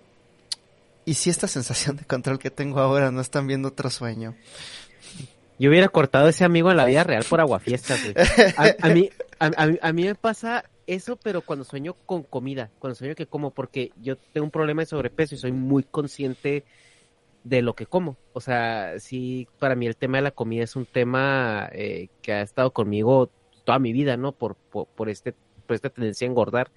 ¿y 1.03 1.15
si 1.15 1.29
esta 1.29 1.45
sensación 1.49 1.97
de 1.97 2.05
control 2.05 2.39
que 2.39 2.49
tengo 2.49 2.79
ahora 2.79 3.11
no 3.11 3.19
es 3.19 3.29
también 3.29 3.65
otro 3.65 3.89
sueño? 3.89 4.33
Yo 5.59 5.69
hubiera 5.69 5.89
cortado 5.89 6.29
ese 6.29 6.45
amigo 6.45 6.71
en 6.71 6.77
la 6.77 6.85
vida 6.85 7.03
real 7.03 7.25
por 7.29 7.41
aguafiestas, 7.41 8.01
güey. 8.01 8.15
A, 8.55 8.87
a 8.87 8.93
mí, 8.93 9.09
a 9.39 9.91
mí 9.91 10.03
me 10.05 10.15
pasa 10.15 10.63
eso, 10.87 11.17
pero 11.17 11.41
cuando 11.41 11.65
sueño 11.65 11.95
con 12.05 12.23
comida, 12.23 12.71
cuando 12.79 12.95
sueño 12.95 13.13
que 13.13 13.25
como, 13.25 13.51
porque 13.51 13.91
yo 14.01 14.15
tengo 14.15 14.45
un 14.45 14.51
problema 14.51 14.83
de 14.83 14.85
sobrepeso 14.85 15.35
y 15.35 15.37
soy 15.37 15.51
muy 15.51 15.83
consciente 15.83 16.63
de 17.43 17.61
lo 17.61 17.73
que 17.73 17.87
como. 17.87 18.15
O 18.31 18.39
sea, 18.39 19.01
sí, 19.01 19.49
para 19.59 19.75
mí 19.75 19.85
el 19.85 19.97
tema 19.97 20.19
de 20.19 20.21
la 20.21 20.31
comida 20.31 20.63
es 20.63 20.77
un 20.77 20.85
tema 20.85 21.67
eh, 21.73 22.07
que 22.21 22.31
ha 22.31 22.41
estado 22.41 22.71
conmigo 22.71 23.29
toda 23.65 23.79
mi 23.79 23.91
vida, 23.91 24.15
¿no? 24.15 24.31
Por, 24.31 24.55
por, 24.55 24.87
por 24.87 25.09
este, 25.09 25.33
por 25.67 25.75
esta 25.75 25.89
tendencia 25.89 26.25
a 26.25 26.29
engordar. 26.29 26.71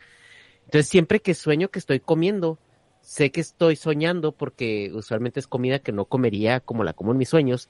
Entonces, 0.73 0.89
siempre 0.89 1.20
que 1.20 1.34
sueño 1.34 1.68
que 1.68 1.78
estoy 1.78 2.01
comiendo, 2.01 2.59
sé 3.02 3.31
que 3.31 3.42
estoy 3.42 3.76
soñando 3.76 4.33
porque 4.33 4.91
usualmente 4.94 5.39
es 5.39 5.47
comida 5.47 5.81
que 5.81 5.92
no 5.92 6.07
comería 6.07 6.60
como 6.60 6.83
la 6.83 6.94
como 6.94 7.12
en 7.12 7.18
mis 7.18 7.28
sueños 7.28 7.68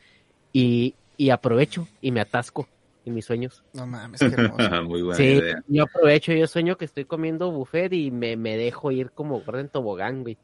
y, 0.53 0.95
y 1.17 1.31
aprovecho 1.31 1.89
y 2.01 2.13
me 2.13 2.21
atasco 2.21 2.69
en 3.05 3.15
mis 3.15 3.25
sueños. 3.25 3.65
No 3.75 3.89
mames, 3.89 4.21
qué 4.21 4.37
hermoso. 4.37 4.71
Muy 4.85 5.03
buena 5.03 5.21
Sí, 5.21 5.41
idea. 5.41 5.65
yo 5.67 5.83
aprovecho, 5.83 6.33
yo 6.33 6.47
sueño 6.47 6.77
que 6.77 6.85
estoy 6.85 7.05
comiendo 7.05 7.51
buffet 7.51 7.93
y 7.93 8.13
me, 8.13 8.37
me 8.37 8.57
dejo 8.57 8.93
ir 8.93 9.11
como 9.11 9.41
gordo 9.41 9.59
en 9.59 9.69
tobogán, 9.69 10.23
güey. 10.23 10.39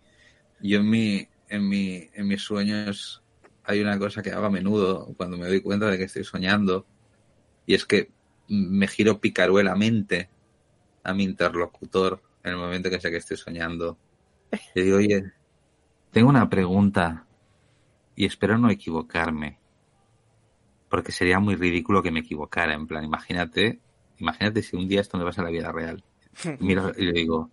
Yo 0.61 0.81
en 0.81 0.91
mi, 0.91 1.29
en 1.49 1.69
mi, 1.69 2.09
en 2.13 2.27
mis 2.27 2.43
sueños 2.43 3.23
hay 3.63 3.81
una 3.81 3.97
cosa 4.01 4.21
que 4.21 4.33
hago 4.33 4.47
a 4.47 4.51
menudo 4.51 5.15
cuando 5.17 5.37
me 5.37 5.47
doy 5.47 5.61
cuenta 5.61 5.89
de 5.89 5.97
que 5.97 6.05
estoy 6.05 6.25
soñando 6.25 6.87
y 7.67 7.75
es 7.75 7.85
que 7.85 8.11
me 8.49 8.89
giro 8.89 9.21
picaruelamente 9.21 10.29
a 11.05 11.15
mi 11.15 11.23
interlocutor 11.25 12.21
en 12.43 12.51
el 12.53 12.57
momento 12.57 12.91
que 12.91 13.01
sé 13.01 13.11
que 13.11 13.19
estoy 13.19 13.37
soñando. 13.37 13.99
Le 14.75 14.83
digo, 14.83 14.97
oye, 14.99 15.33
tengo 16.11 16.29
una 16.29 16.49
pregunta 16.49 17.27
y 18.17 18.27
espero 18.27 18.59
no 18.59 18.71
equivocarme 18.71 19.59
porque 20.89 21.13
sería 21.13 21.39
muy 21.39 21.55
ridículo 21.55 22.03
que 22.03 22.11
me 22.11 22.21
equivocara. 22.21 22.75
En 22.75 22.87
plan, 22.87 23.05
imagínate, 23.05 23.81
imagínate 24.19 24.63
si 24.63 24.77
un 24.77 24.89
día 24.89 25.01
esto 25.01 25.19
me 25.19 25.25
pasa 25.25 25.43
en 25.43 25.47
la 25.47 25.51
vida 25.51 25.73
real. 25.73 26.03
Y 26.61 26.65
miro 26.65 26.93
y 26.97 27.05
le 27.05 27.13
digo, 27.13 27.51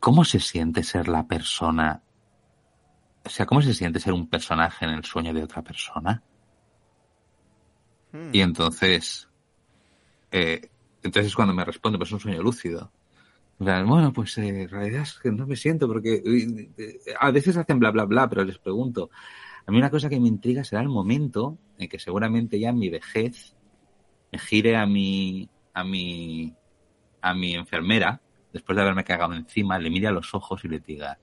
¿cómo 0.00 0.24
se 0.24 0.40
siente 0.40 0.82
ser 0.82 1.08
la 1.08 1.26
persona? 1.26 2.02
O 3.24 3.28
sea, 3.28 3.46
¿cómo 3.46 3.62
se 3.62 3.74
siente 3.74 4.00
ser 4.00 4.12
un 4.12 4.28
personaje 4.28 4.84
en 4.84 4.92
el 4.92 5.04
sueño 5.04 5.32
de 5.32 5.44
otra 5.44 5.62
persona? 5.62 6.22
Hmm. 8.10 8.30
Y 8.32 8.40
entonces, 8.40 9.28
eh, 10.32 10.68
entonces 11.02 11.34
cuando 11.34 11.54
me 11.54 11.64
responde, 11.64 11.98
pues 11.98 12.08
es 12.08 12.14
un 12.14 12.20
sueño 12.20 12.42
lúcido. 12.42 12.90
Bueno, 13.58 14.12
pues 14.12 14.36
eh, 14.38 14.62
en 14.62 14.68
realidad 14.68 15.02
es 15.02 15.18
que 15.20 15.30
no 15.30 15.46
me 15.46 15.56
siento 15.56 15.86
porque 15.86 16.22
eh, 16.24 16.98
a 17.18 17.30
veces 17.30 17.56
hacen 17.56 17.78
bla 17.78 17.90
bla 17.90 18.04
bla, 18.04 18.28
pero 18.28 18.44
les 18.44 18.58
pregunto. 18.58 19.10
A 19.66 19.70
mí 19.70 19.78
una 19.78 19.90
cosa 19.90 20.08
que 20.08 20.18
me 20.18 20.28
intriga 20.28 20.64
será 20.64 20.82
el 20.82 20.88
momento 20.88 21.58
en 21.78 21.88
que 21.88 21.98
seguramente 21.98 22.58
ya 22.58 22.70
en 22.70 22.78
mi 22.78 22.88
vejez 22.88 23.54
me 24.32 24.38
gire 24.38 24.76
a 24.76 24.86
mi 24.86 25.48
a 25.74 25.84
mi 25.84 26.52
a 27.20 27.34
mi 27.34 27.54
enfermera 27.54 28.20
después 28.52 28.76
de 28.76 28.82
haberme 28.82 29.04
cagado 29.04 29.34
encima, 29.34 29.78
le 29.78 29.90
mire 29.90 30.08
a 30.08 30.12
los 30.12 30.34
ojos 30.34 30.64
y 30.64 30.68
le 30.68 30.80
diga 30.80 31.18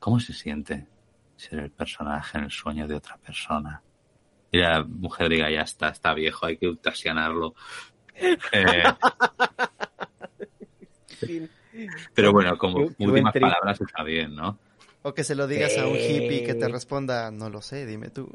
¿Cómo 0.00 0.18
se 0.18 0.32
siente 0.32 0.88
ser 1.36 1.60
el 1.60 1.70
personaje 1.70 2.38
en 2.38 2.44
el 2.44 2.50
sueño 2.50 2.88
de 2.88 2.94
otra 2.94 3.18
persona? 3.18 3.82
Y 4.50 4.58
la 4.58 4.82
mujer 4.82 5.28
diga, 5.28 5.50
ya 5.50 5.60
está, 5.60 5.90
está 5.90 6.14
viejo, 6.14 6.46
hay 6.46 6.56
que 6.56 6.66
eutasianarlo. 6.66 7.54
Eh, 8.52 8.82
pero 12.14 12.32
bueno, 12.32 12.56
como 12.58 12.78
Qué- 12.78 12.94
qué 12.96 13.04
buen 13.04 13.10
últimas 13.10 13.34
palabras 13.34 13.80
está 13.80 14.02
bien, 14.04 14.34
¿no? 14.34 14.58
O 15.02 15.14
que 15.14 15.24
se 15.24 15.34
lo 15.34 15.46
digas 15.46 15.78
a 15.78 15.86
un 15.86 15.98
hippie 15.98 16.42
que 16.42 16.54
te 16.54 16.68
responda, 16.68 17.30
no 17.30 17.48
lo 17.48 17.62
sé, 17.62 17.86
dime 17.86 18.10
tú. 18.10 18.28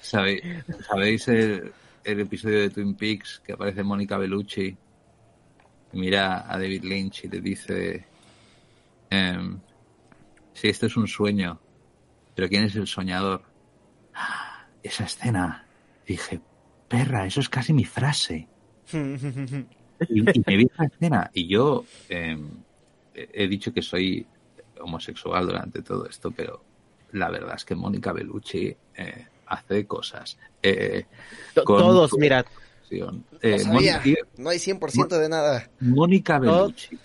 ¿Sabéis, 0.00 0.42
¿sabéis 0.88 1.28
el, 1.28 1.72
el 2.04 2.20
episodio 2.20 2.60
de 2.60 2.70
Twin 2.70 2.96
Peaks 2.96 3.40
que 3.44 3.52
aparece 3.52 3.82
Mónica 3.84 4.18
Bellucci? 4.18 4.76
Y 5.92 5.98
Mira 6.00 6.50
a 6.52 6.58
David 6.58 6.84
Lynch 6.84 7.24
y 7.24 7.28
le 7.28 7.40
dice, 7.40 8.06
em, 9.10 9.60
sí, 10.54 10.68
esto 10.68 10.86
es 10.86 10.96
un 10.96 11.08
sueño, 11.08 11.60
pero 12.34 12.48
¿quién 12.48 12.64
es 12.64 12.76
el 12.76 12.86
soñador? 12.86 13.44
"Ah, 14.14 14.68
Esa 14.82 15.04
escena. 15.04 15.68
Dije, 16.06 16.40
perra, 16.88 17.26
eso 17.26 17.40
es 17.40 17.48
casi 17.48 17.72
mi 17.72 17.84
frase. 17.84 18.48
Y, 20.08 20.20
y 20.20 20.42
me 20.46 20.56
vi 20.56 20.64
esa 20.72 20.84
escena 20.84 21.30
y 21.34 21.46
yo 21.48 21.84
em, 22.08 22.48
he 23.14 23.46
dicho 23.46 23.72
que 23.72 23.82
soy 23.82 24.26
homosexual 24.80 25.46
durante 25.46 25.82
todo 25.82 26.06
esto, 26.06 26.30
pero 26.30 26.62
la 27.12 27.28
verdad 27.30 27.54
es 27.56 27.64
que 27.64 27.74
Mónica 27.74 28.12
Bellucci 28.12 28.74
eh, 28.96 29.26
hace 29.46 29.86
cosas. 29.86 30.38
Eh, 30.62 31.04
Con- 31.64 31.78
Todos, 31.78 32.12
mira, 32.18 32.44
eh, 32.90 33.58
sabía. 33.58 33.98
Mónica- 34.00 34.20
No 34.38 34.50
hay 34.50 34.58
100% 34.58 35.18
de 35.18 35.28
nada. 35.28 35.70
Mónica 35.80 36.38
Bellucci. 36.38 36.98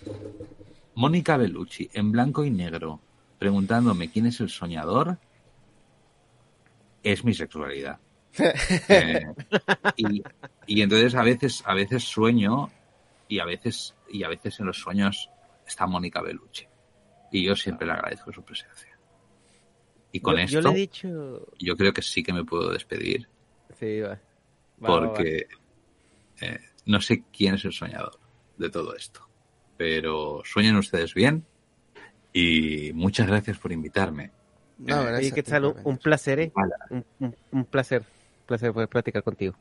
Mónica 0.94 1.36
Bellucci, 1.36 1.88
en 1.92 2.10
blanco 2.10 2.44
y 2.44 2.50
negro, 2.50 3.00
preguntándome 3.38 4.10
quién 4.10 4.26
es 4.26 4.40
el 4.40 4.48
soñador, 4.48 5.18
es 7.02 7.24
mi 7.24 7.34
sexualidad. 7.34 7.98
Eh, 8.88 9.24
y, 9.96 10.22
y 10.66 10.82
entonces 10.82 11.14
a 11.14 11.22
veces, 11.22 11.62
a 11.66 11.74
veces 11.74 12.04
sueño 12.04 12.70
y 13.28 13.38
a 13.40 13.44
veces, 13.44 13.94
y 14.08 14.22
a 14.24 14.28
veces 14.28 14.58
en 14.60 14.66
los 14.66 14.78
sueños 14.78 15.30
está 15.66 15.86
Mónica 15.86 16.20
Bellucci. 16.22 16.66
Y 17.30 17.44
yo 17.44 17.54
siempre 17.54 17.86
le 17.86 17.92
agradezco 17.92 18.32
su 18.32 18.42
presencia. 18.42 18.98
Y 20.12 20.20
con 20.20 20.36
yo, 20.36 20.40
esto, 20.42 20.60
yo 20.60 20.68
le 20.68 20.70
he 20.70 20.80
dicho... 20.80 21.46
yo 21.58 21.76
creo 21.76 21.92
que 21.92 22.00
sí 22.02 22.22
que 22.22 22.32
me 22.32 22.44
puedo 22.44 22.70
despedir 22.72 23.28
Sí, 23.78 24.00
va. 24.00 24.08
Va, 24.82 24.88
va, 24.90 25.00
va. 25.00 25.06
porque 25.12 25.46
eh, 26.40 26.58
no 26.86 27.00
sé 27.00 27.24
quién 27.30 27.54
es 27.56 27.64
el 27.66 27.72
soñador 27.72 28.18
de 28.56 28.70
todo 28.70 28.96
esto. 28.96 29.28
Pero 29.76 30.40
sueñen 30.44 30.76
ustedes 30.76 31.12
bien 31.14 31.44
y 32.32 32.92
muchas 32.94 33.26
gracias 33.26 33.58
por 33.58 33.70
invitarme. 33.72 34.30
No, 34.78 35.02
Eh, 35.02 35.06
gracias 35.06 35.18
Oye, 35.18 35.28
a 35.32 35.34
¿qué 35.34 35.42
ti 35.42 35.50
tal? 35.50 35.64
Un, 35.84 35.98
placer, 35.98 36.40
¿eh? 36.40 36.52
Un- 36.90 37.36
un 37.52 37.64
placer. 37.66 38.00
Un 38.00 38.46
placer 38.46 38.72
poder 38.72 38.88
platicar 38.88 39.22
contigo. 39.22 39.54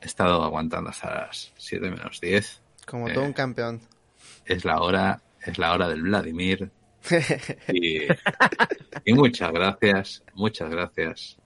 He 0.00 0.06
estado 0.06 0.42
aguantando 0.44 0.90
hasta 0.90 1.26
las 1.26 1.52
7 1.56 1.90
menos 1.90 2.20
10. 2.20 2.62
Como 2.86 3.08
Eh. 3.08 3.14
todo 3.14 3.24
un 3.24 3.32
campeón. 3.32 3.80
Es 4.44 4.64
la 4.64 4.80
hora, 4.80 5.20
es 5.44 5.58
la 5.58 5.72
hora 5.72 5.88
del 5.88 6.02
Vladimir. 6.02 6.70
Y, 7.72 8.02
y 9.04 9.12
muchas 9.14 9.50
gracias, 9.52 10.22
muchas 10.34 10.70
gracias. 10.70 11.36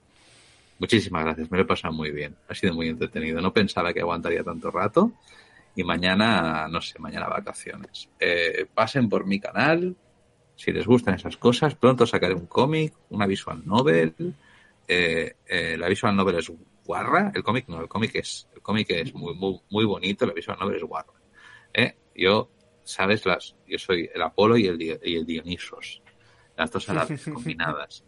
Muchísimas 0.79 1.23
gracias, 1.23 1.49
me 1.49 1.57
lo 1.57 1.63
he 1.63 1.67
pasado 1.67 1.93
muy 1.93 2.11
bien. 2.11 2.35
Ha 2.49 2.55
sido 2.55 2.73
muy 2.73 2.89
entretenido. 2.89 3.39
No 3.41 3.53
pensaba 3.53 3.93
que 3.93 4.01
aguantaría 4.01 4.43
tanto 4.43 4.69
rato. 4.71 5.13
Y 5.77 5.83
mañana, 5.83 6.67
no 6.67 6.81
sé, 6.81 6.99
mañana 6.99 7.27
vacaciones. 7.27 8.09
Eh, 8.19 8.65
pasen 8.73 9.07
por 9.07 9.25
mi 9.25 9.39
canal. 9.39 9.95
Si 10.57 10.71
les 10.73 10.85
gustan 10.85 11.15
esas 11.15 11.37
cosas, 11.37 11.75
pronto 11.75 12.05
sacaré 12.05 12.33
un 12.33 12.47
cómic, 12.47 12.93
una 13.09 13.25
visual 13.25 13.61
novel. 13.65 14.13
Eh, 14.87 15.35
eh, 15.47 15.77
la 15.77 15.87
visual 15.87 16.15
novel 16.15 16.35
es 16.39 16.51
guarra. 16.85 17.31
El 17.33 17.43
cómic 17.43 17.67
no, 17.69 17.79
el 17.81 17.87
cómic 17.87 18.15
es, 18.15 18.47
el 18.53 18.61
cómic 18.61 18.89
es 18.91 19.13
muy, 19.13 19.33
muy, 19.35 19.59
muy 19.69 19.85
bonito. 19.85 20.25
La 20.25 20.33
visual 20.33 20.57
novel 20.59 20.75
es 20.75 20.83
guarra. 20.83 21.13
Eh, 21.75 21.95
yo, 22.15 22.49
sabes, 22.83 23.25
las, 23.25 23.55
yo 23.67 23.77
soy 23.77 24.09
el 24.13 24.21
Apolo 24.21 24.57
y 24.57 24.67
el, 24.67 24.81
y 24.81 25.15
el 25.15 25.25
Dionisos. 25.25 26.01
Las 26.55 26.71
dos 26.71 26.89
a 26.89 26.93
la 26.93 27.05
vez 27.05 27.25
combinadas. 27.33 28.03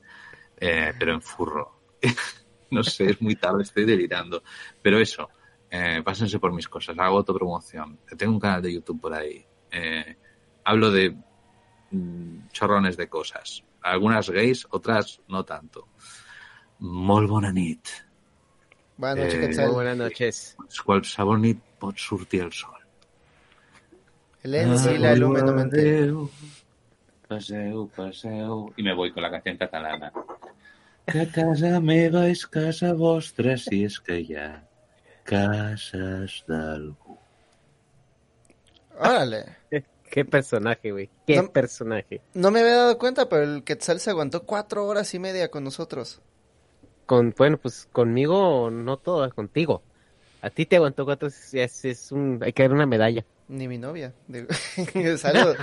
Eh, 0.60 0.94
pero 0.98 1.14
en 1.14 1.22
furro. 1.22 1.82
no 2.72 2.84
sé, 2.84 3.12
es 3.12 3.22
muy 3.22 3.36
tarde, 3.36 3.64
estoy 3.64 3.86
delirando. 3.86 4.42
Pero 4.82 5.00
eso, 5.00 5.30
eh, 5.70 6.02
pásense 6.04 6.40
por 6.40 6.54
mis 6.54 6.68
cosas, 6.68 6.98
hago 6.98 7.18
autopromoción. 7.18 8.00
Tengo 8.18 8.34
un 8.34 8.40
canal 8.40 8.62
de 8.62 8.74
YouTube 8.74 9.02
por 9.02 9.14
ahí. 9.14 9.46
Eh, 9.72 10.16
hablo 10.64 10.92
de 10.92 11.16
mm, 11.92 12.48
chorrones 12.52 12.96
de 12.96 13.10
cosas. 13.10 13.64
Algunas 13.82 14.30
gays, 14.30 14.66
otras 14.70 15.22
no 15.28 15.44
tanto. 15.44 15.88
Molt 16.80 17.30
bona 17.30 17.52
nit. 17.52 17.88
Buenas 18.98 19.34
noches, 19.34 19.58
Eh, 19.58 19.68
buenas 19.68 19.98
noches. 19.98 20.58
Qualsevol 20.86 21.42
nit 21.42 21.62
pot 21.80 21.98
sortir 21.98 22.42
el 22.44 22.52
sol. 22.52 22.87
El 24.48 24.56
Ensi, 24.56 24.98
la 24.98 25.14
Lume, 25.14 25.42
no 25.42 25.54
me 28.84 28.94
voy 28.94 29.12
con 29.12 29.22
la 29.24 29.30
canción 29.30 29.58
catalana. 29.58 30.12
Que 31.08 31.26
casa 31.32 31.80
meva 31.80 32.26
és 32.28 32.42
casa 32.52 32.90
vostra 32.94 33.54
si 33.56 33.86
és 33.88 33.96
que 34.04 34.18
hi 34.20 34.34
ha 34.36 34.48
cases 35.24 36.42
d'algú. 36.48 37.16
Órale. 39.00 39.46
Qué 40.12 40.26
personaje, 40.26 40.92
güey. 40.92 41.10
Qué 41.26 41.38
No- 41.38 41.52
personaje. 41.52 42.20
No 42.34 42.52
me 42.52 42.60
había 42.60 42.76
dado 42.76 42.98
cuenta, 42.98 43.28
pero 43.30 43.44
el 43.44 43.64
Quetzal 43.64 44.00
se 44.02 44.10
aguantó 44.10 44.44
cuatro 44.44 44.86
horas 44.86 45.14
y 45.14 45.20
media 45.20 45.50
con 45.50 45.64
nosotros. 45.64 46.22
Con, 47.06 47.34
bueno, 47.38 47.58
pues 47.58 47.88
conmigo 47.94 48.70
no 48.70 48.98
todo, 48.98 49.30
contigo. 49.34 49.84
A 50.42 50.50
ti 50.50 50.66
te 50.66 50.76
aguantó 50.76 51.06
cuatro, 51.06 51.30
es, 51.30 51.54
es 51.86 52.12
un, 52.12 52.40
hay 52.44 52.52
que 52.54 52.64
dar 52.64 52.74
una 52.74 52.86
medalla. 52.86 53.26
Ni 53.50 53.68
mi 53.68 53.78
novia. 53.78 54.14
Saludos. 55.18 55.58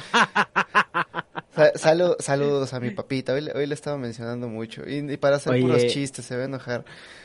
Sa- 1.54 1.72
salu- 1.74 2.16
saludos 2.18 2.72
a 2.72 2.80
mi 2.80 2.90
papita. 2.94 3.32
Hoy, 3.34 3.42
le- 3.42 3.52
hoy 3.52 3.66
le 3.66 3.74
estaba 3.74 3.98
mencionando 3.98 4.48
mucho. 4.48 4.82
Y, 4.88 5.12
y 5.12 5.16
para 5.18 5.36
hacer 5.36 5.52
Oye. 5.52 5.62
puros 5.62 5.86
chistes, 5.86 6.24
se 6.24 6.36
va 6.36 6.42
a 6.42 6.46
enojar. 6.46 6.84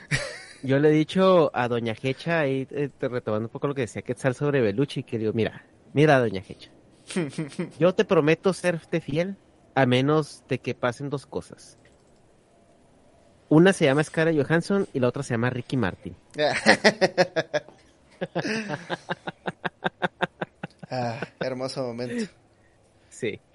Yo 0.63 0.77
le 0.79 0.89
he 0.89 0.91
dicho 0.91 1.49
a 1.53 1.69
Doña 1.69 1.95
Hecha, 2.01 2.41
ahí 2.41 2.67
eh, 2.71 2.89
retomando 2.99 3.47
un 3.47 3.51
poco 3.51 3.67
lo 3.69 3.75
que 3.75 3.81
decía 3.81 4.01
Quetzal 4.01 4.35
sobre 4.35 4.59
Beluchi, 4.59 5.03
que 5.03 5.17
digo, 5.17 5.31
mira, 5.31 5.63
mira 5.93 6.19
Doña 6.19 6.43
Hecha, 6.45 6.69
yo 7.79 7.95
te 7.95 8.03
prometo 8.03 8.51
serte 8.51 8.99
fiel 8.99 9.37
a 9.73 9.85
menos 9.85 10.43
de 10.49 10.59
que 10.59 10.75
pasen 10.75 11.09
dos 11.09 11.25
cosas. 11.25 11.77
Una 13.47 13.71
se 13.71 13.85
llama 13.85 14.03
Scarlett 14.03 14.45
Johansson 14.45 14.85
y 14.93 14.99
la 14.99 15.07
otra 15.07 15.23
se 15.23 15.33
llama 15.33 15.49
Ricky 15.49 15.77
Martin. 15.77 16.17
Ah, 20.89 21.19
hermoso 21.39 21.83
momento. 21.83 22.31
Sí. 23.09 23.39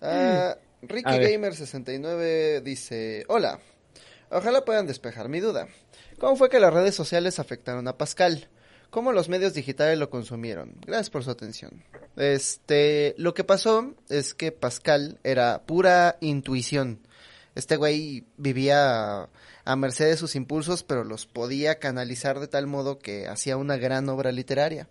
Ah, 0.00 0.56
Ricky 0.80 1.18
Gamer 1.18 1.56
69 1.56 2.60
dice, 2.60 3.24
hola, 3.26 3.58
ojalá 4.30 4.64
puedan 4.64 4.86
despejar 4.86 5.28
mi 5.28 5.40
duda. 5.40 5.66
¿Cómo 6.20 6.36
fue 6.36 6.48
que 6.48 6.60
las 6.60 6.72
redes 6.72 6.94
sociales 6.94 7.40
afectaron 7.40 7.88
a 7.88 7.98
Pascal? 7.98 8.48
¿Cómo 8.90 9.12
los 9.12 9.28
medios 9.28 9.54
digitales 9.54 9.98
lo 9.98 10.08
consumieron? 10.08 10.76
Gracias 10.86 11.10
por 11.10 11.24
su 11.24 11.30
atención. 11.30 11.82
Este, 12.16 13.14
lo 13.18 13.34
que 13.34 13.44
pasó 13.44 13.94
es 14.08 14.34
que 14.34 14.50
Pascal 14.52 15.18
era 15.24 15.62
pura 15.66 16.16
intuición. 16.20 17.00
Este 17.54 17.76
güey 17.76 18.24
vivía 18.36 19.28
a 19.64 19.76
merced 19.76 20.06
de 20.06 20.16
sus 20.16 20.36
impulsos, 20.36 20.84
pero 20.84 21.04
los 21.04 21.26
podía 21.26 21.78
canalizar 21.78 22.40
de 22.40 22.48
tal 22.48 22.66
modo 22.66 22.98
que 22.98 23.26
hacía 23.26 23.56
una 23.56 23.76
gran 23.76 24.08
obra 24.08 24.32
literaria. 24.32 24.88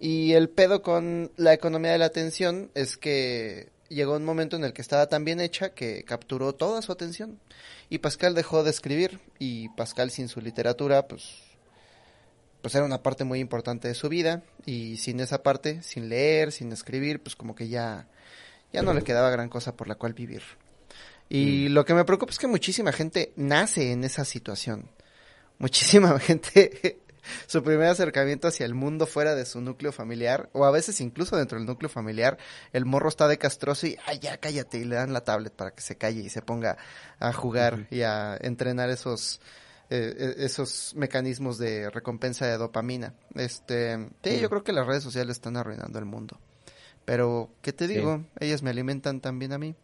Y 0.00 0.32
el 0.34 0.48
pedo 0.48 0.82
con 0.82 1.32
la 1.36 1.52
economía 1.52 1.92
de 1.92 1.98
la 1.98 2.06
atención 2.06 2.70
es 2.74 2.96
que 2.96 3.70
llegó 3.88 4.16
un 4.16 4.24
momento 4.24 4.56
en 4.56 4.64
el 4.64 4.72
que 4.72 4.82
estaba 4.82 5.08
tan 5.08 5.24
bien 5.24 5.40
hecha 5.40 5.70
que 5.70 6.04
capturó 6.04 6.54
toda 6.54 6.82
su 6.82 6.92
atención. 6.92 7.40
Y 7.88 7.98
Pascal 7.98 8.34
dejó 8.34 8.62
de 8.62 8.70
escribir 8.70 9.20
y 9.38 9.70
Pascal 9.70 10.10
sin 10.10 10.28
su 10.28 10.40
literatura, 10.40 11.08
pues, 11.08 11.42
pues 12.60 12.74
era 12.74 12.84
una 12.84 13.02
parte 13.02 13.24
muy 13.24 13.40
importante 13.40 13.88
de 13.88 13.94
su 13.94 14.08
vida 14.08 14.42
y 14.66 14.98
sin 14.98 15.20
esa 15.20 15.42
parte, 15.42 15.82
sin 15.82 16.08
leer, 16.08 16.52
sin 16.52 16.70
escribir, 16.72 17.22
pues 17.22 17.34
como 17.34 17.54
que 17.54 17.68
ya, 17.68 18.06
ya 18.72 18.82
no 18.82 18.94
le 18.94 19.02
quedaba 19.02 19.30
gran 19.30 19.48
cosa 19.48 19.76
por 19.76 19.88
la 19.88 19.96
cual 19.96 20.12
vivir. 20.12 20.42
Y 21.30 21.68
lo 21.68 21.84
que 21.84 21.94
me 21.94 22.04
preocupa 22.04 22.32
es 22.32 22.38
que 22.38 22.46
muchísima 22.46 22.92
gente 22.92 23.32
nace 23.36 23.92
en 23.92 24.04
esa 24.04 24.24
situación. 24.24 24.88
Muchísima 25.58 26.18
gente 26.20 26.98
su 27.46 27.62
primer 27.62 27.88
acercamiento 27.88 28.48
hacia 28.48 28.66
el 28.66 28.74
mundo 28.74 29.06
fuera 29.06 29.34
de 29.34 29.44
su 29.44 29.60
núcleo 29.60 29.92
familiar, 29.92 30.48
o 30.52 30.64
a 30.64 30.70
veces 30.70 31.00
incluso 31.00 31.36
dentro 31.36 31.58
del 31.58 31.66
núcleo 31.66 31.88
familiar, 31.88 32.38
el 32.72 32.84
morro 32.84 33.08
está 33.08 33.28
de 33.28 33.38
castroso 33.38 33.86
y, 33.86 33.96
ay, 34.06 34.18
ya 34.18 34.38
cállate, 34.38 34.78
y 34.78 34.84
le 34.84 34.96
dan 34.96 35.12
la 35.12 35.24
tablet 35.24 35.52
para 35.52 35.72
que 35.72 35.82
se 35.82 35.96
calle 35.96 36.20
y 36.20 36.28
se 36.28 36.42
ponga 36.42 36.76
a 37.18 37.32
jugar 37.32 37.86
y 37.90 38.02
a 38.02 38.36
entrenar 38.40 38.90
esos, 38.90 39.40
eh, 39.90 40.34
esos 40.38 40.94
mecanismos 40.96 41.58
de 41.58 41.90
recompensa 41.90 42.46
de 42.46 42.56
dopamina. 42.56 43.14
Este, 43.34 44.08
sí, 44.22 44.40
yo 44.40 44.48
creo 44.50 44.64
que 44.64 44.72
las 44.72 44.86
redes 44.86 45.02
sociales 45.02 45.36
están 45.36 45.56
arruinando 45.56 45.98
el 45.98 46.04
mundo. 46.04 46.38
Pero, 47.04 47.50
¿qué 47.62 47.72
te 47.72 47.88
digo? 47.88 48.24
Ellas 48.38 48.62
me 48.62 48.68
alimentan 48.68 49.20
también 49.20 49.54
a 49.54 49.58
mí. 49.58 49.74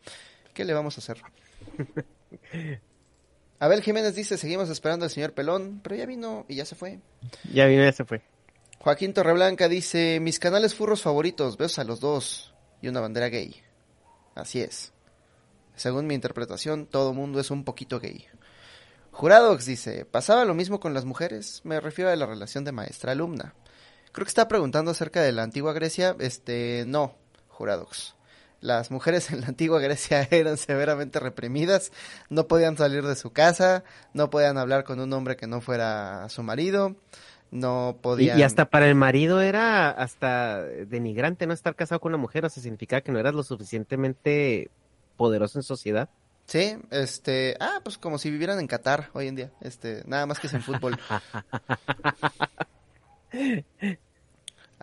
¿Qué 0.52 0.64
le 0.64 0.74
vamos 0.74 0.98
a 0.98 1.00
hacer? 1.00 1.23
Abel 3.64 3.80
Jiménez 3.80 4.14
dice, 4.14 4.36
seguimos 4.36 4.68
esperando 4.68 5.06
al 5.06 5.10
señor 5.10 5.32
Pelón, 5.32 5.80
pero 5.82 5.96
ya 5.96 6.04
vino 6.04 6.44
y 6.50 6.56
ya 6.56 6.66
se 6.66 6.74
fue. 6.74 7.00
Ya 7.50 7.64
vino 7.64 7.80
y 7.80 7.86
ya 7.86 7.92
se 7.92 8.04
fue. 8.04 8.20
Joaquín 8.78 9.14
Torreblanca 9.14 9.70
dice, 9.70 10.20
mis 10.20 10.38
canales 10.38 10.74
furros 10.74 11.00
favoritos, 11.00 11.56
besos 11.56 11.78
a 11.78 11.84
los 11.84 11.98
dos 11.98 12.52
y 12.82 12.88
una 12.88 13.00
bandera 13.00 13.30
gay. 13.30 13.56
Así 14.34 14.60
es. 14.60 14.92
Según 15.76 16.06
mi 16.06 16.12
interpretación, 16.12 16.84
todo 16.84 17.14
mundo 17.14 17.40
es 17.40 17.50
un 17.50 17.64
poquito 17.64 18.00
gay. 18.00 18.26
Juradox 19.12 19.64
dice, 19.64 20.04
¿pasaba 20.04 20.44
lo 20.44 20.52
mismo 20.52 20.78
con 20.78 20.92
las 20.92 21.06
mujeres? 21.06 21.62
Me 21.64 21.80
refiero 21.80 22.10
a 22.10 22.16
la 22.16 22.26
relación 22.26 22.64
de 22.64 22.72
maestra-alumna. 22.72 23.54
Creo 24.12 24.26
que 24.26 24.28
está 24.30 24.46
preguntando 24.46 24.90
acerca 24.90 25.22
de 25.22 25.32
la 25.32 25.42
antigua 25.42 25.72
Grecia. 25.72 26.14
Este, 26.18 26.84
no, 26.86 27.16
Juradox 27.48 28.14
las 28.64 28.90
mujeres 28.90 29.30
en 29.30 29.42
la 29.42 29.48
antigua 29.48 29.78
Grecia 29.78 30.26
eran 30.30 30.56
severamente 30.56 31.20
reprimidas, 31.20 31.92
no 32.30 32.48
podían 32.48 32.76
salir 32.76 33.04
de 33.04 33.14
su 33.14 33.30
casa, 33.30 33.84
no 34.14 34.30
podían 34.30 34.56
hablar 34.56 34.84
con 34.84 34.98
un 35.00 35.12
hombre 35.12 35.36
que 35.36 35.46
no 35.46 35.60
fuera 35.60 36.26
su 36.30 36.42
marido, 36.42 36.96
no 37.50 37.98
podían... 38.00 38.38
Y, 38.38 38.42
hasta 38.42 38.64
para 38.70 38.88
el 38.88 38.94
marido 38.94 39.42
era 39.42 39.90
hasta 39.90 40.62
denigrante 40.62 41.46
no 41.46 41.52
estar 41.52 41.76
casado 41.76 42.00
con 42.00 42.12
una 42.12 42.20
mujer, 42.20 42.46
o 42.46 42.48
sea, 42.48 42.62
significaba 42.62 43.02
que 43.02 43.12
no 43.12 43.18
eras 43.18 43.34
lo 43.34 43.42
suficientemente 43.42 44.70
poderoso 45.18 45.58
en 45.58 45.62
sociedad. 45.62 46.08
Sí, 46.46 46.76
este, 46.90 47.56
ah, 47.60 47.80
pues 47.84 47.98
como 47.98 48.16
si 48.16 48.30
vivieran 48.30 48.58
en 48.60 48.66
Qatar 48.66 49.10
hoy 49.12 49.28
en 49.28 49.36
día, 49.36 49.52
este, 49.60 50.02
nada 50.06 50.24
más 50.24 50.40
que 50.40 50.46
es 50.46 50.54
en 50.54 50.62
fútbol. 50.62 50.98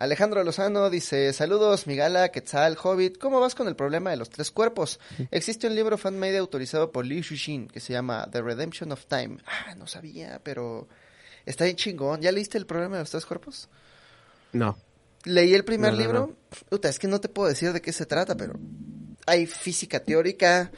Alejandro 0.02 0.42
Lozano 0.42 0.90
dice, 0.90 1.32
saludos, 1.32 1.86
Migala, 1.86 2.30
Quetzal, 2.30 2.76
Hobbit, 2.82 3.18
¿cómo 3.18 3.38
vas 3.38 3.54
con 3.54 3.68
el 3.68 3.76
problema 3.76 4.10
de 4.10 4.16
los 4.16 4.30
tres 4.30 4.50
cuerpos? 4.50 4.98
Existe 5.30 5.68
un 5.68 5.76
libro 5.76 5.96
fan-made 5.96 6.38
autorizado 6.38 6.90
por 6.90 7.06
Liu 7.06 7.22
Shushin 7.22 7.68
que 7.68 7.78
se 7.78 7.92
llama 7.92 8.28
The 8.32 8.42
Redemption 8.42 8.90
of 8.90 9.06
Time. 9.06 9.36
Ah, 9.46 9.76
no 9.76 9.86
sabía, 9.86 10.40
pero 10.42 10.88
está 11.46 11.66
bien 11.66 11.76
chingón. 11.76 12.20
¿Ya 12.20 12.32
leíste 12.32 12.58
el 12.58 12.66
problema 12.66 12.96
de 12.96 13.02
los 13.02 13.10
tres 13.10 13.24
cuerpos? 13.24 13.68
No. 14.52 14.76
Leí 15.22 15.54
el 15.54 15.64
primer 15.64 15.94
libro. 15.94 16.34
es 16.82 16.98
que 16.98 17.06
no 17.06 17.20
te 17.20 17.28
puedo 17.28 17.48
decir 17.48 17.72
de 17.72 17.80
qué 17.80 17.92
se 17.92 18.04
trata, 18.04 18.36
pero 18.36 18.54
hay 19.24 19.46
física 19.46 20.00
teórica, 20.00 20.72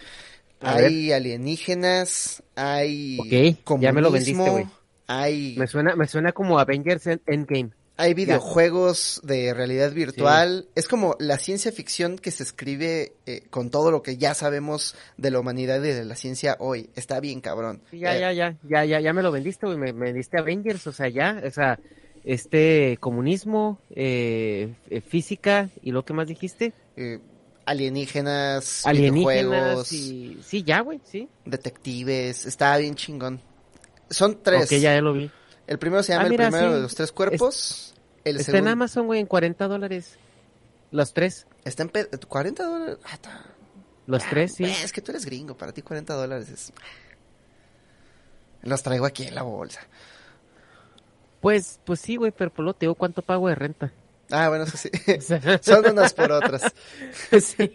hay 0.60 1.12
alienígenas, 1.12 2.42
hay 2.56 3.16
comunismo, 3.64 3.80
ya 3.80 3.92
me 3.94 4.02
lo 4.02 4.10
vendiste, 4.10 4.68
Hay... 5.06 5.54
Me 5.56 5.66
suena, 5.66 5.96
me 5.96 6.06
suena 6.06 6.32
como 6.32 6.58
Avengers 6.58 7.06
Endgame. 7.06 7.70
Hay 7.96 8.14
videojuegos 8.14 9.20
de 9.22 9.54
realidad 9.54 9.92
virtual. 9.92 10.66
Es 10.74 10.88
como 10.88 11.14
la 11.20 11.38
ciencia 11.38 11.70
ficción 11.70 12.18
que 12.18 12.32
se 12.32 12.42
escribe 12.42 13.12
eh, 13.26 13.42
con 13.50 13.70
todo 13.70 13.92
lo 13.92 14.02
que 14.02 14.16
ya 14.16 14.34
sabemos 14.34 14.96
de 15.16 15.30
la 15.30 15.38
humanidad 15.38 15.78
y 15.78 15.88
de 15.88 16.04
la 16.04 16.16
ciencia 16.16 16.56
hoy. 16.58 16.90
Está 16.96 17.20
bien, 17.20 17.40
cabrón. 17.40 17.82
Ya, 17.92 18.18
ya, 18.18 18.32
ya, 18.32 18.56
ya, 18.68 18.84
ya, 18.84 19.00
ya 19.00 19.12
me 19.12 19.22
lo 19.22 19.30
vendiste, 19.30 19.66
güey. 19.66 19.78
Me, 19.78 19.92
me 19.92 20.06
vendiste 20.06 20.38
Avengers, 20.38 20.84
o 20.88 20.92
sea, 20.92 21.08
ya, 21.08 21.40
o 21.46 21.50
sea, 21.50 21.78
este 22.24 22.96
comunismo, 22.98 23.78
eh, 23.90 24.74
eh, 24.90 25.00
física 25.00 25.70
y 25.80 25.92
lo 25.92 26.04
que 26.04 26.14
más 26.14 26.26
dijiste. 26.26 26.72
alienígenas, 27.64 28.84
alienígenas 28.86 29.44
videojuegos. 29.44 29.92
Y... 29.92 30.40
Sí, 30.44 30.64
ya, 30.64 30.80
güey, 30.80 31.00
sí. 31.04 31.28
Detectives, 31.44 32.44
está 32.46 32.76
bien 32.76 32.96
chingón. 32.96 33.40
Son 34.10 34.42
tres. 34.42 34.64
Ok, 34.64 34.78
ya 34.78 35.00
lo 35.00 35.12
vi. 35.12 35.30
El 35.66 35.78
primero 35.78 36.02
se 36.02 36.12
llama 36.12 36.24
ah, 36.24 36.28
El 36.28 36.36
primero 36.36 36.74
de 36.74 36.80
los 36.80 36.94
tres 36.94 37.12
cuerpos. 37.12 37.94
el 38.24 38.38
está 38.38 38.58
en 38.58 38.68
Amazon, 38.68 39.06
güey, 39.06 39.20
en 39.20 39.26
40 39.26 39.66
dólares. 39.68 40.18
Los 40.90 41.12
tres. 41.12 41.46
Está 41.64 41.82
en 41.82 41.90
40 42.28 42.64
dólares. 42.64 42.98
Ah, 43.04 43.18
los 44.06 44.22
ah, 44.22 44.26
tres, 44.30 44.54
sí. 44.54 44.64
Es 44.64 44.92
que 44.92 45.00
tú 45.00 45.12
eres 45.12 45.24
gringo, 45.24 45.56
para 45.56 45.72
ti 45.72 45.82
40 45.82 46.14
dólares 46.14 46.48
es... 46.50 46.72
Los 48.62 48.82
traigo 48.82 49.06
aquí 49.06 49.26
en 49.26 49.34
la 49.34 49.42
bolsa. 49.42 49.80
Pues, 51.40 51.80
pues 51.84 52.00
sí, 52.00 52.16
güey, 52.16 52.32
pero 52.32 52.52
por 52.52 52.64
lo 52.64 52.72
te 52.74 52.86
digo 52.86 52.94
cuánto 52.94 53.22
pago 53.22 53.48
de 53.48 53.54
renta. 53.54 53.92
Ah, 54.30 54.48
bueno, 54.48 54.64
eso 54.64 54.76
sí. 54.76 54.90
Son 55.62 55.86
unas 55.86 56.14
por 56.14 56.32
otras. 56.32 56.72
sí. 57.40 57.70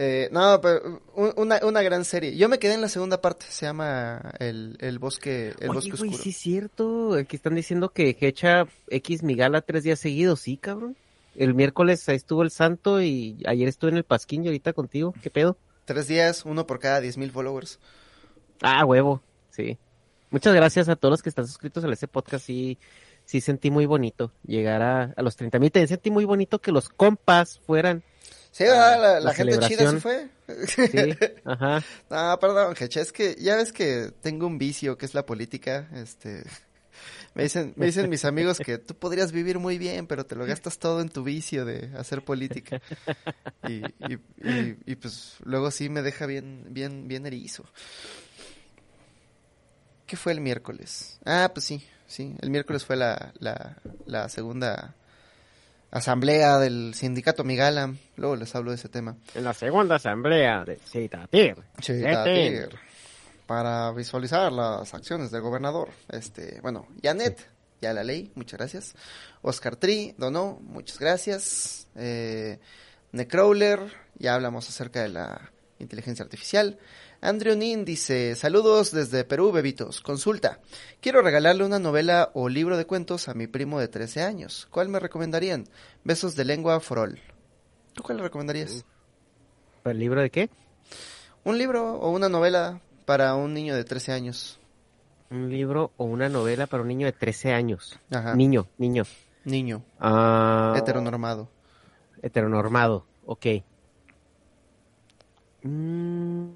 Eh, 0.00 0.28
no, 0.30 0.60
pero 0.60 1.02
una, 1.34 1.58
una 1.64 1.82
gran 1.82 2.04
serie. 2.04 2.36
Yo 2.36 2.48
me 2.48 2.60
quedé 2.60 2.74
en 2.74 2.80
la 2.80 2.88
segunda 2.88 3.20
parte, 3.20 3.46
se 3.48 3.66
llama 3.66 4.32
El, 4.38 4.76
el 4.80 5.00
Bosque, 5.00 5.54
el 5.58 5.70
bosque 5.70 5.92
Oscuro. 5.92 6.16
sí 6.16 6.30
es 6.30 6.36
cierto, 6.36 7.14
aquí 7.14 7.34
están 7.34 7.56
diciendo 7.56 7.88
que 7.88 8.16
Hecha 8.20 8.68
X 8.90 9.24
Migala 9.24 9.60
tres 9.60 9.82
días 9.82 9.98
seguidos, 9.98 10.40
sí, 10.40 10.56
cabrón. 10.56 10.96
El 11.34 11.54
miércoles 11.54 12.08
ahí 12.08 12.14
estuvo 12.14 12.44
el 12.44 12.52
santo 12.52 13.02
y 13.02 13.42
ayer 13.44 13.66
estuve 13.66 13.90
en 13.90 13.96
el 13.96 14.04
Pasquín 14.04 14.44
y 14.44 14.46
ahorita 14.46 14.72
contigo, 14.72 15.12
¿qué 15.20 15.30
pedo? 15.30 15.56
Tres 15.84 16.06
días, 16.06 16.44
uno 16.44 16.64
por 16.64 16.78
cada 16.78 17.00
diez 17.00 17.18
mil 17.18 17.32
followers. 17.32 17.80
Ah, 18.62 18.84
huevo, 18.84 19.20
sí. 19.50 19.78
Muchas 20.30 20.54
gracias 20.54 20.88
a 20.88 20.94
todos 20.94 21.10
los 21.10 21.22
que 21.22 21.28
están 21.28 21.46
suscritos 21.48 21.82
a 21.82 21.92
ese 21.92 22.06
podcast, 22.06 22.46
sí, 22.46 22.78
sí 23.24 23.40
sentí 23.40 23.72
muy 23.72 23.86
bonito 23.86 24.30
llegar 24.46 24.80
a, 24.80 25.12
a 25.16 25.22
los 25.22 25.34
30 25.34 25.58
mil, 25.58 25.72
también 25.72 25.88
sentí 25.88 26.12
muy 26.12 26.24
bonito 26.24 26.60
que 26.60 26.70
los 26.70 26.88
compas 26.88 27.58
fueran 27.66 28.04
Sí, 28.58 28.64
la, 28.64 29.20
la, 29.20 29.34
gente 29.34 29.56
chida 29.60 29.88
sí 29.92 30.00
fue. 30.00 30.28
Sí, 30.66 30.82
ajá. 31.44 31.80
no, 32.10 32.38
perdón, 32.40 32.74
Jeche, 32.74 33.00
es 33.00 33.12
que 33.12 33.36
ya 33.38 33.54
ves 33.54 33.72
que 33.72 34.10
tengo 34.20 34.48
un 34.48 34.58
vicio 34.58 34.98
que 34.98 35.06
es 35.06 35.14
la 35.14 35.24
política, 35.24 35.88
este... 35.94 36.42
Me 37.34 37.44
dicen, 37.44 37.72
me 37.76 37.86
dicen 37.86 38.10
mis 38.10 38.24
amigos 38.24 38.58
que 38.58 38.78
tú 38.78 38.94
podrías 38.96 39.30
vivir 39.30 39.60
muy 39.60 39.78
bien, 39.78 40.08
pero 40.08 40.26
te 40.26 40.34
lo 40.34 40.44
gastas 40.44 40.80
todo 40.80 41.00
en 41.00 41.08
tu 41.08 41.22
vicio 41.22 41.64
de 41.64 41.92
hacer 41.96 42.24
política. 42.24 42.82
Y, 43.68 43.84
y, 43.84 44.18
y, 44.84 44.96
pues 44.96 45.36
luego 45.44 45.70
sí 45.70 45.88
me 45.88 46.02
deja 46.02 46.26
bien, 46.26 46.64
bien, 46.70 47.06
bien 47.06 47.26
erizo. 47.26 47.64
¿Qué 50.06 50.16
fue 50.16 50.32
el 50.32 50.40
miércoles? 50.40 51.20
Ah, 51.24 51.48
pues 51.54 51.66
sí, 51.66 51.86
sí. 52.08 52.34
El 52.40 52.50
miércoles 52.50 52.84
fue 52.84 52.96
la, 52.96 53.32
la, 53.38 53.76
la 54.06 54.28
segunda 54.28 54.96
asamblea 55.90 56.58
del 56.58 56.94
sindicato 56.94 57.44
Migala, 57.44 57.94
luego 58.16 58.36
les 58.36 58.54
hablo 58.54 58.70
de 58.70 58.76
ese 58.76 58.88
tema. 58.88 59.16
En 59.34 59.44
la 59.44 59.54
segunda 59.54 59.96
asamblea 59.96 60.64
de 60.64 60.76
Citatir. 60.76 61.56
Citatir. 61.80 62.70
Para 63.46 63.92
visualizar 63.92 64.52
las 64.52 64.92
acciones 64.92 65.30
del 65.30 65.40
gobernador. 65.40 65.88
Este, 66.10 66.60
bueno, 66.60 66.86
Janet, 67.02 67.48
ya 67.80 67.92
la 67.92 68.04
ley, 68.04 68.30
muchas 68.34 68.58
gracias. 68.58 68.94
Oscar 69.40 69.76
Tri, 69.76 70.14
donó, 70.18 70.58
muchas 70.62 70.98
gracias. 70.98 71.88
Eh, 71.96 72.58
Necrawler, 73.12 73.80
ya 74.18 74.34
hablamos 74.34 74.68
acerca 74.68 75.02
de 75.02 75.08
la 75.08 75.50
inteligencia 75.78 76.22
artificial. 76.22 76.78
Andrew 77.20 77.56
Nin 77.56 77.84
dice, 77.84 78.36
saludos 78.36 78.92
desde 78.92 79.24
Perú, 79.24 79.50
bebitos. 79.50 80.00
Consulta, 80.00 80.60
quiero 81.00 81.20
regalarle 81.20 81.64
una 81.64 81.80
novela 81.80 82.30
o 82.34 82.48
libro 82.48 82.76
de 82.76 82.86
cuentos 82.86 83.28
a 83.28 83.34
mi 83.34 83.48
primo 83.48 83.80
de 83.80 83.88
13 83.88 84.22
años. 84.22 84.68
¿Cuál 84.70 84.88
me 84.88 85.00
recomendarían? 85.00 85.64
Besos 86.04 86.36
de 86.36 86.44
lengua 86.44 86.78
for 86.78 87.00
all. 87.00 87.20
¿Tú 87.94 88.04
cuál 88.04 88.18
le 88.18 88.22
recomendarías? 88.22 88.84
¿El 89.84 89.98
libro 89.98 90.20
de 90.22 90.30
qué? 90.30 90.48
Un 91.42 91.58
libro 91.58 91.94
o 91.98 92.10
una 92.10 92.28
novela 92.28 92.80
para 93.04 93.34
un 93.34 93.52
niño 93.52 93.74
de 93.74 93.82
13 93.84 94.12
años. 94.12 94.60
Un 95.30 95.50
libro 95.50 95.92
o 95.96 96.04
una 96.04 96.28
novela 96.28 96.68
para 96.68 96.82
un 96.82 96.88
niño 96.88 97.06
de 97.06 97.12
13 97.12 97.52
años. 97.52 97.98
Ajá. 98.10 98.34
Niño, 98.36 98.68
niño. 98.78 99.04
Niño, 99.44 99.82
Ah, 99.98 100.74
heteronormado. 100.76 101.48
Heteronormado, 102.22 103.06
ok. 103.24 103.46
Mm, 105.62 106.48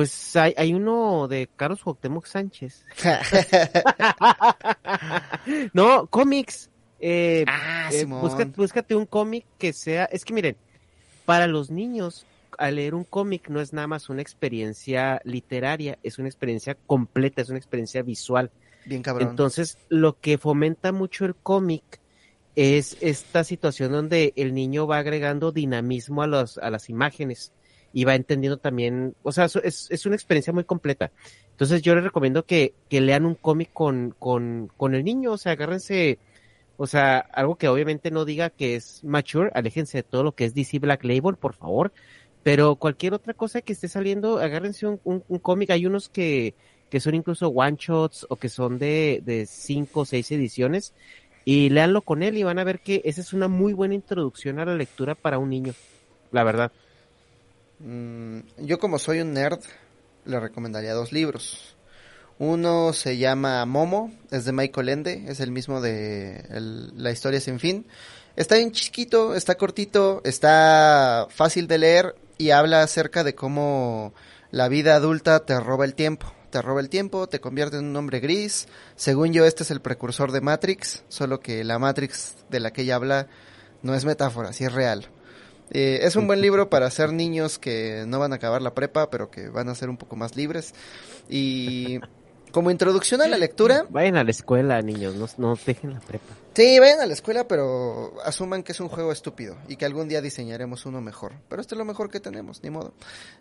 Pues 0.00 0.34
hay, 0.34 0.54
hay 0.56 0.72
uno 0.72 1.28
de 1.28 1.46
Carlos 1.56 1.82
Cuauhtémoc 1.82 2.24
Sánchez. 2.24 2.86
no, 5.74 6.06
cómics. 6.06 6.70
Eh, 6.98 7.44
ah, 7.46 7.90
eh, 7.92 8.06
búscate, 8.06 8.52
búscate 8.56 8.94
un 8.94 9.04
cómic 9.04 9.44
que 9.58 9.74
sea... 9.74 10.06
Es 10.06 10.24
que 10.24 10.32
miren, 10.32 10.56
para 11.26 11.46
los 11.46 11.70
niños, 11.70 12.24
al 12.56 12.76
leer 12.76 12.94
un 12.94 13.04
cómic 13.04 13.50
no 13.50 13.60
es 13.60 13.74
nada 13.74 13.88
más 13.88 14.08
una 14.08 14.22
experiencia 14.22 15.20
literaria, 15.24 15.98
es 16.02 16.18
una 16.18 16.28
experiencia 16.28 16.78
completa, 16.86 17.42
es 17.42 17.50
una 17.50 17.58
experiencia 17.58 18.00
visual. 18.00 18.50
Bien 18.86 19.02
cabrón. 19.02 19.28
Entonces, 19.28 19.76
lo 19.90 20.18
que 20.18 20.38
fomenta 20.38 20.92
mucho 20.92 21.26
el 21.26 21.34
cómic 21.34 22.00
es 22.56 22.96
esta 23.02 23.44
situación 23.44 23.92
donde 23.92 24.32
el 24.36 24.54
niño 24.54 24.86
va 24.86 24.96
agregando 24.96 25.52
dinamismo 25.52 26.22
a, 26.22 26.26
los, 26.26 26.56
a 26.56 26.70
las 26.70 26.88
imágenes 26.88 27.52
y 27.92 28.04
va 28.04 28.14
entendiendo 28.14 28.58
también, 28.58 29.14
o 29.22 29.32
sea, 29.32 29.46
es, 29.46 29.88
es 29.90 30.06
una 30.06 30.14
experiencia 30.14 30.52
muy 30.52 30.64
completa. 30.64 31.10
Entonces, 31.50 31.82
yo 31.82 31.94
les 31.94 32.04
recomiendo 32.04 32.44
que, 32.44 32.74
que 32.88 33.00
lean 33.00 33.26
un 33.26 33.34
cómic 33.34 33.70
con, 33.72 34.14
con, 34.18 34.70
con 34.76 34.94
el 34.94 35.04
niño, 35.04 35.32
o 35.32 35.38
sea, 35.38 35.52
agárrense, 35.52 36.18
o 36.76 36.86
sea, 36.86 37.18
algo 37.18 37.56
que 37.56 37.68
obviamente 37.68 38.10
no 38.10 38.24
diga 38.24 38.50
que 38.50 38.76
es 38.76 39.04
mature, 39.04 39.50
aléjense 39.54 39.98
de 39.98 40.02
todo 40.02 40.22
lo 40.22 40.32
que 40.32 40.44
es 40.44 40.54
DC 40.54 40.78
Black 40.78 41.04
Label, 41.04 41.36
por 41.36 41.54
favor, 41.54 41.92
pero 42.42 42.76
cualquier 42.76 43.14
otra 43.14 43.34
cosa 43.34 43.60
que 43.60 43.72
esté 43.72 43.88
saliendo, 43.88 44.38
agárrense 44.38 44.86
un, 44.86 45.00
un, 45.04 45.24
un 45.28 45.38
cómic, 45.38 45.70
hay 45.70 45.84
unos 45.86 46.08
que, 46.08 46.54
que 46.88 47.00
son 47.00 47.14
incluso 47.14 47.48
one 47.48 47.76
shots 47.78 48.26
o 48.30 48.36
que 48.36 48.48
son 48.48 48.78
de, 48.78 49.22
de 49.24 49.46
cinco 49.46 50.00
o 50.00 50.04
seis 50.04 50.30
ediciones 50.30 50.94
y 51.44 51.70
léanlo 51.70 52.02
con 52.02 52.22
él 52.22 52.36
y 52.36 52.42
van 52.42 52.58
a 52.58 52.64
ver 52.64 52.80
que 52.80 53.02
esa 53.04 53.20
es 53.20 53.32
una 53.32 53.48
muy 53.48 53.72
buena 53.72 53.94
introducción 53.94 54.58
a 54.58 54.64
la 54.64 54.74
lectura 54.74 55.14
para 55.14 55.38
un 55.38 55.50
niño, 55.50 55.74
la 56.32 56.44
verdad. 56.44 56.72
Mm, 57.80 58.40
yo 58.58 58.78
como 58.78 58.98
soy 58.98 59.20
un 59.20 59.32
nerd, 59.32 59.60
le 60.26 60.38
recomendaría 60.38 60.92
dos 60.92 61.12
libros. 61.12 61.76
Uno 62.38 62.92
se 62.92 63.18
llama 63.18 63.64
Momo, 63.66 64.12
es 64.30 64.44
de 64.44 64.52
Michael 64.52 64.88
Ende, 64.88 65.24
es 65.28 65.40
el 65.40 65.50
mismo 65.50 65.80
de 65.80 66.44
La 66.96 67.10
historia 67.10 67.40
sin 67.40 67.58
fin. 67.58 67.86
Está 68.36 68.56
bien 68.56 68.72
chiquito, 68.72 69.34
está 69.34 69.56
cortito, 69.56 70.22
está 70.24 71.26
fácil 71.30 71.66
de 71.66 71.78
leer 71.78 72.14
y 72.38 72.50
habla 72.50 72.82
acerca 72.82 73.24
de 73.24 73.34
cómo 73.34 74.14
la 74.50 74.68
vida 74.68 74.94
adulta 74.94 75.40
te 75.44 75.58
roba 75.60 75.84
el 75.84 75.94
tiempo. 75.94 76.32
Te 76.50 76.62
roba 76.62 76.80
el 76.80 76.88
tiempo, 76.88 77.28
te 77.28 77.40
convierte 77.40 77.76
en 77.76 77.84
un 77.84 77.96
hombre 77.96 78.20
gris. 78.20 78.66
Según 78.96 79.32
yo, 79.32 79.44
este 79.44 79.62
es 79.62 79.70
el 79.70 79.80
precursor 79.80 80.32
de 80.32 80.40
Matrix, 80.40 81.04
solo 81.08 81.40
que 81.40 81.62
la 81.62 81.78
Matrix 81.78 82.36
de 82.48 82.60
la 82.60 82.72
que 82.72 82.82
ella 82.82 82.96
habla 82.96 83.28
no 83.82 83.94
es 83.94 84.04
metáfora, 84.04 84.52
sí 84.52 84.64
es 84.64 84.72
real. 84.72 85.08
Eh, 85.70 86.00
es 86.02 86.16
un 86.16 86.26
buen 86.26 86.40
libro 86.42 86.70
para 86.70 86.86
hacer 86.86 87.12
niños 87.12 87.58
que 87.58 88.04
no 88.06 88.18
van 88.18 88.32
a 88.32 88.36
acabar 88.36 88.62
la 88.62 88.74
prepa, 88.74 89.10
pero 89.10 89.30
que 89.30 89.48
van 89.48 89.68
a 89.68 89.74
ser 89.74 89.88
un 89.88 89.96
poco 89.96 90.16
más 90.16 90.36
libres. 90.36 90.74
Y 91.28 92.00
como 92.52 92.70
introducción 92.70 93.22
a 93.22 93.28
la 93.28 93.38
lectura, 93.38 93.86
Vayan 93.90 94.16
a 94.16 94.24
la 94.24 94.30
escuela, 94.30 94.80
niños, 94.82 95.14
no, 95.14 95.26
no 95.38 95.58
dejen 95.64 95.94
la 95.94 96.00
prepa. 96.00 96.34
sí, 96.54 96.78
vayan 96.78 97.00
a 97.00 97.06
la 97.06 97.12
escuela, 97.12 97.46
pero 97.46 98.12
asuman 98.24 98.62
que 98.62 98.72
es 98.72 98.80
un 98.80 98.88
juego 98.88 99.12
estúpido 99.12 99.56
y 99.68 99.76
que 99.76 99.84
algún 99.84 100.08
día 100.08 100.20
diseñaremos 100.20 100.86
uno 100.86 101.00
mejor. 101.00 101.34
Pero 101.48 101.62
este 101.62 101.74
es 101.74 101.78
lo 101.78 101.84
mejor 101.84 102.10
que 102.10 102.20
tenemos, 102.20 102.62
ni 102.62 102.70
modo. 102.70 102.92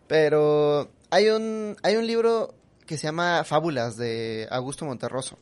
Pero 0.08 0.90
hay 1.10 1.29
un, 1.29 1.76
hay 1.81 1.95
un 1.95 2.06
libro 2.06 2.53
que 2.85 2.97
se 2.97 3.03
llama 3.03 3.44
Fábulas 3.44 3.97
de 3.97 4.47
Augusto 4.49 4.85
Monterroso. 4.85 5.38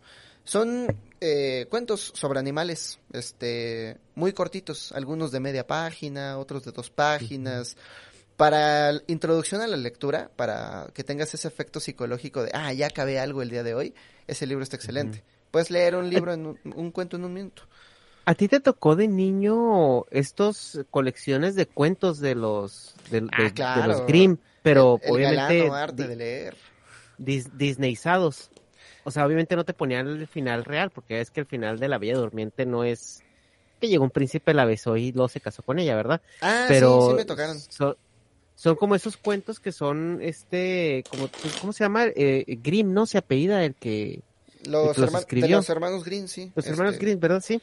Son 0.48 0.88
eh, 1.20 1.68
cuentos 1.70 2.14
sobre 2.16 2.40
animales, 2.40 3.00
este, 3.12 3.98
muy 4.16 4.32
cortitos, 4.32 4.94
algunos 4.94 5.30
de 5.34 5.42
media 5.42 5.68
página, 5.68 6.38
otros 6.38 6.64
de 6.64 6.72
dos 6.72 6.90
páginas. 6.90 7.76
Para 8.38 8.94
introducción 9.08 9.60
a 9.62 9.68
la 9.68 9.76
lectura, 9.76 10.32
para 10.38 10.88
que 10.94 11.04
tengas 11.04 11.34
ese 11.34 11.50
efecto 11.50 11.82
psicológico 11.82 12.44
de, 12.44 12.52
ah, 12.54 12.72
ya 12.72 12.88
acabé 12.88 13.20
algo 13.20 13.42
el 13.42 13.50
día 13.50 13.64
de 13.64 13.74
hoy, 13.74 13.94
ese 14.26 14.48
libro 14.48 14.64
está 14.64 14.78
excelente. 14.78 15.22
Puedes 15.52 15.70
leer 15.70 15.96
un 15.98 16.10
libro, 16.10 16.32
en 16.32 16.46
un, 16.46 16.60
un 16.76 16.92
cuento 16.92 17.18
en 17.18 17.26
un 17.26 17.34
minuto. 17.34 17.64
¿A 18.24 18.34
ti 18.34 18.48
te 18.48 18.62
tocó 18.62 18.96
de 18.96 19.10
niño 19.10 20.06
estos 20.12 20.80
colecciones 20.92 21.56
de 21.56 21.66
cuentos 21.66 22.20
de 22.20 22.36
los 22.36 22.96
de, 23.12 23.22
de- 23.22 23.28
Ah, 23.34 23.44
de 23.44 23.54
claro. 23.54 23.88
los 23.94 24.06
Grimm, 24.06 24.38
pero 24.62 25.00
el, 25.02 25.10
el 25.10 25.16
obviamente 25.16 25.70
arte 25.72 26.08
de 26.08 26.16
leer. 26.16 26.56
dis- 27.18 27.50
disneyizados? 27.54 28.50
O 29.08 29.12
sea, 29.12 29.26
obviamente 29.26 29.56
no 29.56 29.64
te 29.64 29.74
ponían 29.74 30.06
el 30.06 30.28
final 30.28 30.66
real, 30.66 30.92
porque 30.92 31.22
es 31.22 31.32
que 31.32 31.40
el 31.40 31.46
final 31.46 31.80
de 31.80 31.88
La 31.88 31.98
Bella 31.98 32.18
Durmiente 32.18 32.66
no 32.66 32.84
es 32.84 33.24
que 33.80 33.88
llegó 33.88 34.04
un 34.04 34.10
príncipe, 34.10 34.54
la 34.54 34.66
besó 34.66 34.98
y 34.98 35.14
luego 35.14 35.30
se 35.30 35.40
casó 35.40 35.64
con 35.64 35.80
ella, 35.80 35.96
¿verdad? 35.96 36.22
Ah, 36.42 36.66
pero 36.68 37.00
sí, 37.04 37.08
sí 37.12 37.14
me 37.14 37.24
tocaron. 37.24 37.58
Son, 37.58 37.96
son 38.56 38.76
como 38.76 38.96
esos 38.96 39.16
cuentos 39.16 39.62
que 39.62 39.72
son, 39.72 40.20
este, 40.22 41.06
como, 41.10 41.30
¿cómo 41.62 41.72
se 41.72 41.86
llama? 41.86 42.08
Eh, 42.18 42.44
Grimm, 42.62 42.92
¿no? 42.92 43.06
Se 43.06 43.18
apellida 43.18 43.64
el 43.64 43.76
que, 43.76 44.20
Los, 44.66 44.94
que 44.96 45.00
los 45.02 45.10
herma- 45.10 45.14
de 45.14 45.20
escribió. 45.22 45.56
los 45.56 45.70
hermanos 45.70 46.04
Green, 46.04 46.28
sí. 46.28 46.52
Los 46.54 46.66
Este, 46.66 46.72
hermanos 46.72 47.00
Grimm, 47.00 47.20
¿verdad? 47.22 47.42
Sí. 47.42 47.62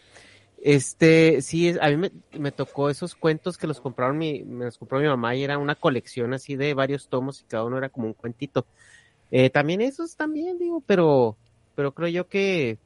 Este, 0.63 1.43
sí, 1.43 1.75
a 1.79 1.91
mí 1.91 1.99
me, 1.99 2.11
me 2.39 2.53
tocó 2.53 2.89
esos 2.89 3.15
cuentos 3.15 3.59
que 3.59 3.67
los 3.67 3.83
compraron 3.83 4.17
mi, 4.17 4.45
me 4.45 4.65
los 4.65 4.79
compró 4.79 4.99
mi 4.99 5.07
mamá 5.07 5.37
y 5.37 5.45
era 5.45 5.59
una 5.59 5.75
colección 5.75 6.33
así 6.33 6.57
de 6.57 6.73
varios 6.73 7.09
tomos 7.11 7.43
y 7.43 7.45
cada 7.45 7.65
uno 7.65 7.77
era 7.77 7.91
como 7.91 8.07
un 8.07 8.15
cuentito. 8.15 8.67
Eh, 9.37 9.51
también 9.51 9.81
esos 9.81 10.15
también, 10.15 10.59
digo, 10.59 10.81
pero, 10.87 11.37
pero 11.75 11.93
creo 11.93 12.07
yo 12.09 12.29
que, 12.29 12.79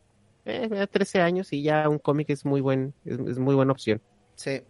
eh, 0.47 0.69
a 0.81 0.87
13 0.87 1.21
años 1.21 1.53
y 1.53 1.63
ya 1.63 1.87
un 1.91 1.99
cómic 1.99 2.31
es 2.31 2.47
muy 2.47 2.63
buen, 2.63 2.95
es, 3.05 3.19
es 3.19 3.39
muy 3.39 3.55
buena 3.55 3.73
opción. 3.73 4.01
Sí. 4.35 4.63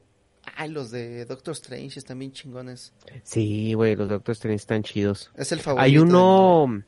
Ay, 0.57 0.71
los 0.71 0.91
de 0.91 1.25
Doctor 1.25 1.53
Strange 1.53 2.01
están 2.01 2.19
bien 2.19 2.33
chingones. 2.33 2.93
Sí, 3.23 3.75
güey, 3.75 3.95
los 3.95 4.09
Doctor 4.09 4.33
Strange 4.33 4.57
están 4.57 4.83
chidos. 4.83 5.31
Es 5.37 5.53
el 5.53 5.61
favorito. 5.61 5.85
Hay 5.85 5.99
uno, 5.99 6.83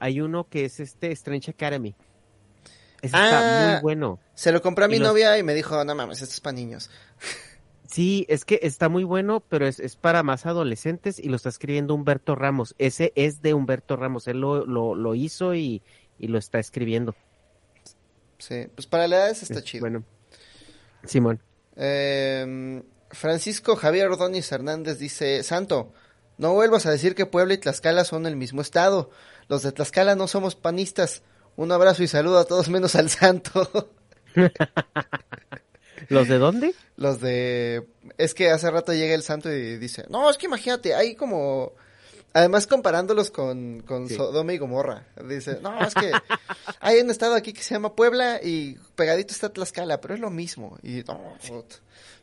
hay 0.00 0.20
uno 0.20 0.48
que 0.48 0.64
es 0.64 0.80
este 0.80 1.12
Strange 1.12 1.52
Academy. 1.52 1.94
Ese 3.02 3.16
Ah. 3.16 3.26
está 3.26 3.72
muy 3.74 3.82
bueno. 3.82 4.18
Se 4.34 4.50
lo 4.50 4.62
compré 4.62 4.86
a 4.86 4.88
mi 4.88 4.96
y 4.96 4.98
los- 4.98 5.08
novia 5.10 5.38
y 5.38 5.44
me 5.44 5.54
dijo, 5.54 5.84
no 5.84 5.94
mames, 5.94 6.22
esto 6.22 6.32
es 6.34 6.40
para 6.40 6.54
niños. 6.54 6.90
Sí, 7.92 8.24
es 8.30 8.46
que 8.46 8.58
está 8.62 8.88
muy 8.88 9.04
bueno, 9.04 9.44
pero 9.50 9.66
es, 9.66 9.78
es 9.78 9.96
para 9.96 10.22
más 10.22 10.46
adolescentes 10.46 11.18
y 11.18 11.28
lo 11.28 11.36
está 11.36 11.50
escribiendo 11.50 11.94
Humberto 11.94 12.34
Ramos. 12.34 12.74
Ese 12.78 13.12
es 13.16 13.42
de 13.42 13.52
Humberto 13.52 13.96
Ramos, 13.96 14.26
él 14.28 14.40
lo, 14.40 14.64
lo, 14.64 14.94
lo 14.94 15.14
hizo 15.14 15.54
y, 15.54 15.82
y 16.18 16.28
lo 16.28 16.38
está 16.38 16.58
escribiendo. 16.58 17.14
Sí, 18.38 18.66
pues 18.74 18.86
para 18.86 19.06
la 19.08 19.16
edad 19.16 19.30
está 19.30 19.58
Es 19.58 19.64
chido. 19.64 19.82
Bueno, 19.82 20.04
Simón. 21.04 21.42
Eh, 21.76 22.82
Francisco 23.10 23.76
Javier 23.76 24.06
Ordóñez 24.06 24.50
Hernández 24.50 24.98
dice, 24.98 25.42
Santo, 25.42 25.92
no 26.38 26.54
vuelvas 26.54 26.86
a 26.86 26.90
decir 26.90 27.14
que 27.14 27.26
Puebla 27.26 27.52
y 27.52 27.58
Tlaxcala 27.58 28.04
son 28.04 28.24
el 28.24 28.36
mismo 28.36 28.62
estado. 28.62 29.10
Los 29.48 29.62
de 29.62 29.72
Tlaxcala 29.72 30.16
no 30.16 30.28
somos 30.28 30.56
panistas. 30.56 31.22
Un 31.56 31.72
abrazo 31.72 32.02
y 32.02 32.08
saludo 32.08 32.38
a 32.38 32.46
todos 32.46 32.70
menos 32.70 32.94
al 32.96 33.10
Santo. 33.10 33.90
¿Los 36.08 36.28
de 36.28 36.38
dónde? 36.38 36.74
Los 36.96 37.20
de... 37.20 37.86
Es 38.18 38.34
que 38.34 38.50
hace 38.50 38.70
rato 38.70 38.92
llega 38.92 39.14
el 39.14 39.22
Santo 39.22 39.52
y 39.52 39.76
dice, 39.78 40.04
no, 40.08 40.28
es 40.30 40.38
que 40.38 40.46
imagínate, 40.46 40.94
hay 40.94 41.14
como... 41.14 41.72
Además 42.34 42.66
comparándolos 42.66 43.30
con, 43.30 43.80
con 43.82 44.08
Sí. 44.08 44.14
Sodoma 44.14 44.54
y 44.54 44.58
Gomorra. 44.58 45.06
Dice, 45.28 45.58
no, 45.60 45.78
es 45.84 45.94
que 45.94 46.10
hay 46.80 47.00
un 47.00 47.10
estado 47.10 47.34
aquí 47.34 47.52
que 47.52 47.62
se 47.62 47.74
llama 47.74 47.94
Puebla 47.94 48.40
y 48.42 48.78
pegadito 48.94 49.34
está 49.34 49.50
Tlaxcala, 49.52 50.00
pero 50.00 50.14
es 50.14 50.20
lo 50.20 50.30
mismo. 50.30 50.78
Y 50.82 51.02
no, 51.06 51.36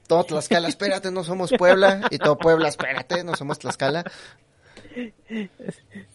todo 0.08 0.24
Tlaxcala, 0.24 0.68
espérate, 0.68 1.12
no 1.12 1.24
somos 1.24 1.52
Puebla. 1.56 2.08
Y 2.10 2.18
todo 2.18 2.40
Puebla, 2.40 2.70
espérate, 2.70 3.24
no 3.24 3.36
somos 3.36 3.60
Tlaxcala. 3.60 4.04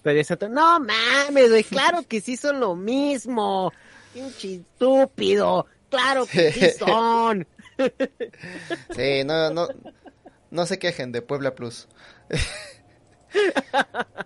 Exacto, 0.04 0.48
No 0.48 0.80
mames, 0.80 1.50
güey, 1.50 1.62
claro 1.64 2.02
que 2.08 2.20
sí 2.20 2.36
son 2.36 2.58
lo 2.58 2.74
mismo. 2.74 3.72
Pinche 4.12 4.56
estúpido. 4.56 5.66
Claro 5.88 6.26
que 6.26 6.52
sí 6.52 6.70
son. 6.78 7.46
Sí, 8.94 9.24
no, 9.24 9.50
no, 9.50 9.68
no 10.50 10.66
se 10.66 10.78
quejen 10.78 11.12
de 11.12 11.22
Puebla 11.22 11.54
Plus. 11.54 11.88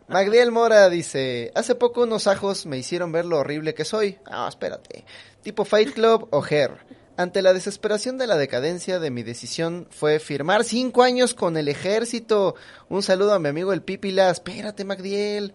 Magdiel 0.08 0.52
Mora 0.52 0.88
dice, 0.88 1.52
hace 1.54 1.74
poco 1.74 2.02
unos 2.02 2.26
ajos 2.26 2.66
me 2.66 2.78
hicieron 2.78 3.12
ver 3.12 3.24
lo 3.24 3.38
horrible 3.38 3.74
que 3.74 3.84
soy. 3.84 4.18
Ah, 4.26 4.46
espérate. 4.48 5.04
Tipo 5.42 5.64
Fight 5.64 5.94
Club 5.94 6.28
o 6.30 6.44
Hair. 6.44 6.72
Ante 7.16 7.42
la 7.42 7.52
desesperación 7.52 8.16
de 8.16 8.28
la 8.28 8.36
decadencia 8.36 9.00
de 9.00 9.10
mi 9.10 9.22
decisión 9.22 9.88
fue 9.90 10.20
firmar 10.20 10.64
cinco 10.64 11.02
años 11.02 11.34
con 11.34 11.56
el 11.56 11.68
ejército. 11.68 12.54
Un 12.88 13.02
saludo 13.02 13.34
a 13.34 13.38
mi 13.38 13.48
amigo 13.48 13.72
el 13.72 13.82
Pipila. 13.82 14.30
Espérate, 14.30 14.84
Magdiel. 14.84 15.54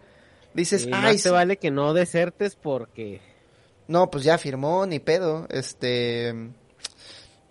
Dices, 0.53 0.87
ay, 0.91 1.17
sí". 1.17 1.29
vale 1.29 1.57
que 1.57 1.71
no 1.71 1.93
desertes 1.93 2.55
porque... 2.55 3.21
No, 3.87 4.09
pues 4.11 4.23
ya 4.23 4.37
firmó, 4.37 4.85
ni 4.85 4.99
pedo. 4.99 5.47
Este. 5.49 6.33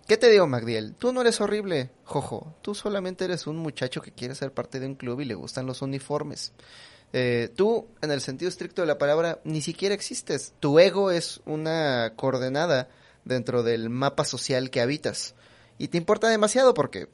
¿Qué 0.07 0.17
te 0.17 0.29
digo, 0.29 0.47
Magdiel? 0.47 0.95
Tú 0.95 1.13
no 1.13 1.21
eres 1.21 1.39
horrible, 1.39 1.89
jojo. 2.03 2.53
Tú 2.61 2.75
solamente 2.75 3.23
eres 3.23 3.47
un 3.47 3.55
muchacho 3.55 4.01
que 4.01 4.11
quiere 4.11 4.35
ser 4.35 4.53
parte 4.53 4.79
de 4.81 4.85
un 4.85 4.95
club 4.95 5.21
y 5.21 5.25
le 5.25 5.33
gustan 5.33 5.65
los 5.65 5.81
uniformes. 5.81 6.51
Eh, 7.13 7.49
tú, 7.55 7.87
en 8.01 8.11
el 8.11 8.19
sentido 8.19 8.49
estricto 8.49 8.81
de 8.81 8.87
la 8.87 8.97
palabra, 8.97 9.39
ni 9.45 9.61
siquiera 9.61 9.95
existes. 9.95 10.53
Tu 10.59 10.77
ego 10.79 11.09
es 11.09 11.41
una 11.45 12.13
coordenada 12.17 12.89
dentro 13.23 13.63
del 13.63 13.89
mapa 13.89 14.25
social 14.25 14.71
que 14.71 14.81
habitas. 14.81 15.35
Y 15.77 15.87
te 15.87 15.97
importa 15.97 16.27
demasiado 16.27 16.73
porque 16.73 17.07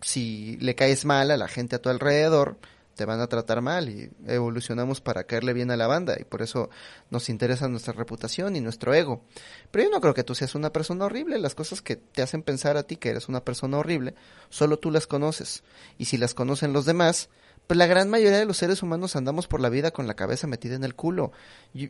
si 0.00 0.56
le 0.58 0.76
caes 0.76 1.04
mal 1.04 1.32
a 1.32 1.36
la 1.36 1.48
gente 1.48 1.76
a 1.76 1.82
tu 1.82 1.88
alrededor, 1.88 2.58
te 2.94 3.04
van 3.04 3.20
a 3.20 3.26
tratar 3.28 3.62
mal 3.62 3.88
y 3.88 4.10
evolucionamos 4.26 5.00
para 5.00 5.24
caerle 5.24 5.52
bien 5.52 5.70
a 5.70 5.76
la 5.76 5.86
banda 5.86 6.16
y 6.20 6.24
por 6.24 6.42
eso 6.42 6.70
nos 7.10 7.28
interesa 7.28 7.68
nuestra 7.68 7.92
reputación 7.92 8.56
y 8.56 8.60
nuestro 8.60 8.92
ego. 8.94 9.24
Pero 9.70 9.84
yo 9.84 9.90
no 9.90 10.00
creo 10.00 10.14
que 10.14 10.24
tú 10.24 10.34
seas 10.34 10.54
una 10.54 10.72
persona 10.72 11.06
horrible, 11.06 11.38
las 11.38 11.54
cosas 11.54 11.82
que 11.82 11.96
te 11.96 12.22
hacen 12.22 12.42
pensar 12.42 12.76
a 12.76 12.82
ti 12.82 12.96
que 12.96 13.10
eres 13.10 13.28
una 13.28 13.44
persona 13.44 13.78
horrible, 13.78 14.14
solo 14.48 14.78
tú 14.78 14.90
las 14.90 15.06
conoces. 15.06 15.62
Y 15.98 16.06
si 16.06 16.18
las 16.18 16.34
conocen 16.34 16.72
los 16.72 16.84
demás, 16.84 17.30
pues 17.70 17.78
la 17.78 17.86
gran 17.86 18.10
mayoría 18.10 18.40
de 18.40 18.46
los 18.46 18.56
seres 18.56 18.82
humanos 18.82 19.14
andamos 19.14 19.46
por 19.46 19.60
la 19.60 19.68
vida 19.68 19.92
con 19.92 20.08
la 20.08 20.14
cabeza 20.14 20.48
metida 20.48 20.74
en 20.74 20.82
el 20.82 20.96
culo. 20.96 21.30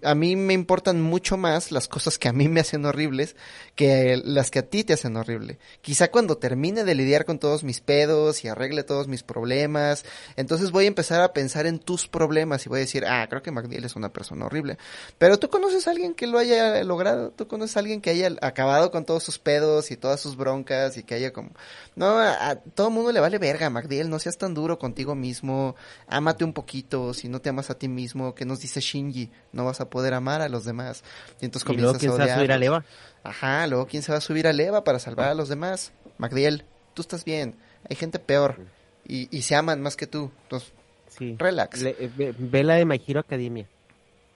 A 0.05 0.15
mí 0.15 0.37
me 0.37 0.53
importan 0.53 1.01
mucho 1.01 1.39
más 1.39 1.73
las 1.73 1.89
cosas 1.89 2.19
que 2.19 2.29
a 2.29 2.35
mí 2.35 2.49
me 2.49 2.61
hacen 2.61 2.85
horribles 2.85 3.35
que 3.77 4.21
las 4.23 4.51
que 4.51 4.59
a 4.59 4.69
ti 4.69 4.85
te 4.85 4.93
hacen 4.93 5.17
horrible. 5.17 5.59
Quizá 5.81 6.11
cuando 6.11 6.37
termine 6.37 6.85
de 6.85 6.95
lidiar 6.95 7.25
con 7.25 7.39
todos 7.39 7.65
mis 7.65 7.81
pedos 7.81 8.45
y 8.45 8.49
arregle 8.49 8.83
todos 8.83 9.09
mis 9.09 9.23
problemas, 9.23 10.05
entonces 10.37 10.71
voy 10.71 10.85
a 10.85 10.89
empezar 10.89 11.23
a 11.23 11.33
pensar 11.33 11.65
en 11.65 11.79
tus 11.79 12.09
problemas 12.09 12.67
y 12.67 12.69
voy 12.69 12.77
a 12.77 12.81
decir, 12.81 13.07
ah, 13.07 13.27
creo 13.31 13.43
que 13.43 13.51
Magdiel 13.51 13.87
es 13.87 13.97
una 13.97 14.13
persona 14.13 14.45
horrible. 14.45 14.77
Pero 15.17 15.39
tú 15.39 15.49
conoces 15.49 15.89
a 15.89 15.93
alguien 15.93 16.13
que 16.13 16.27
lo 16.27 16.37
haya 16.37 16.85
logrado, 16.85 17.31
tú 17.31 17.49
conoces 17.49 17.79
a 17.79 17.81
alguien 17.81 18.03
que 18.03 18.11
haya 18.11 18.33
acabado 18.43 18.91
con 18.91 19.07
todos 19.07 19.23
sus 19.23 19.39
pedos 19.39 19.91
y 19.93 19.97
todas 19.97 20.21
sus 20.21 20.37
broncas 20.37 20.99
y 20.99 21.05
que 21.05 21.15
haya 21.15 21.33
como... 21.33 21.53
No, 21.97 22.19
a, 22.19 22.57
todo 22.75 22.91
mundo 22.91 23.13
le 23.13 23.21
vale 23.21 23.39
verga, 23.39 23.71
Magdiel, 23.71 24.11
no 24.11 24.19
seas 24.19 24.37
tan 24.37 24.53
duro 24.53 24.79
contigo 24.79 25.15
mismo, 25.15 25.70
ámate 26.07 26.45
un 26.45 26.53
poquito, 26.53 27.13
si 27.15 27.29
no 27.29 27.41
te 27.41 27.49
amas 27.51 27.71
a 27.71 27.79
ti 27.79 27.89
mismo, 27.89 28.35
que 28.35 28.45
nos 28.45 28.61
dice 28.61 28.81
Shinji, 28.81 29.31
no 29.53 29.65
vas 29.65 29.81
a 29.81 29.89
poder 29.91 30.15
amar 30.15 30.41
a 30.43 30.49
los 30.49 30.65
demás. 30.65 31.03
Y 31.41 31.45
entonces 31.47 31.69
Y 31.71 31.77
luego 31.77 31.99
quién 31.99 32.11
a 32.13 32.15
se 32.17 32.19
va 32.27 32.33
a 32.33 32.37
subir 32.37 32.53
a 32.53 32.59
leva. 32.59 32.85
Ajá, 33.25 33.67
luego 33.67 33.87
quién 33.87 34.03
se 34.03 34.13
va 34.13 34.19
a 34.19 34.21
subir 34.23 34.47
a 34.47 34.53
leva 34.53 34.85
para 34.85 34.99
salvar 34.99 35.29
a 35.29 35.35
los 35.35 35.49
demás. 35.49 35.93
Magdiel, 36.19 36.65
tú 36.95 37.03
estás 37.03 37.25
bien, 37.25 37.57
hay 37.89 37.97
gente 37.97 38.19
peor 38.19 38.59
y, 39.07 39.35
y 39.37 39.43
se 39.43 39.55
aman 39.55 39.81
más 39.81 39.97
que 39.97 40.07
tú. 40.07 40.31
Entonces, 40.43 40.73
Sí. 41.09 41.35
relax. 41.39 41.83
Le- 41.83 41.97
eh, 41.99 42.11
ve, 42.17 42.35
ve 42.39 42.63
la 42.65 42.75
de 42.77 42.85
My 42.85 43.03
Hero 43.07 43.21
Academia. 43.21 43.67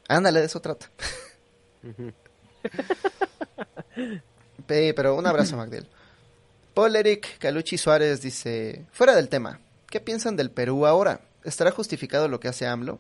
Ándale, 0.09 0.41
de 0.41 0.47
eso 0.47 0.61
trata. 0.61 0.91
Pero 4.67 5.15
un 5.15 5.27
abrazo, 5.27 5.57
Magdiel. 5.57 5.87
Paul 6.75 6.97
Eric 6.97 7.39
Calucci 7.39 7.79
Suárez 7.79 8.21
dice, 8.23 8.85
fuera 8.91 9.15
del 9.15 9.29
tema, 9.29 9.61
¿qué 9.95 10.01
piensan 10.01 10.35
del 10.35 10.51
Perú 10.51 10.87
ahora? 10.87 11.21
¿Estará 11.45 11.71
justificado 11.71 12.27
lo 12.27 12.41
que 12.41 12.49
hace 12.49 12.67
AMLO? 12.67 12.99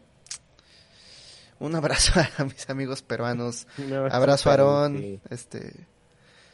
Un 1.59 1.75
abrazo 1.75 2.12
a 2.39 2.44
mis 2.44 2.71
amigos 2.71 3.03
peruanos. 3.03 3.67
No, 3.78 4.07
Abrazo 4.07 4.49
a 4.49 4.53
Aarón. 4.53 4.99
sí. 4.99 5.21
Este, 5.28 5.73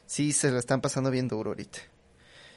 sí, 0.07 0.33
se 0.33 0.51
lo 0.51 0.59
están 0.59 0.81
pasando 0.81 1.11
bien 1.11 1.29
duro 1.29 1.51
ahorita. 1.51 1.79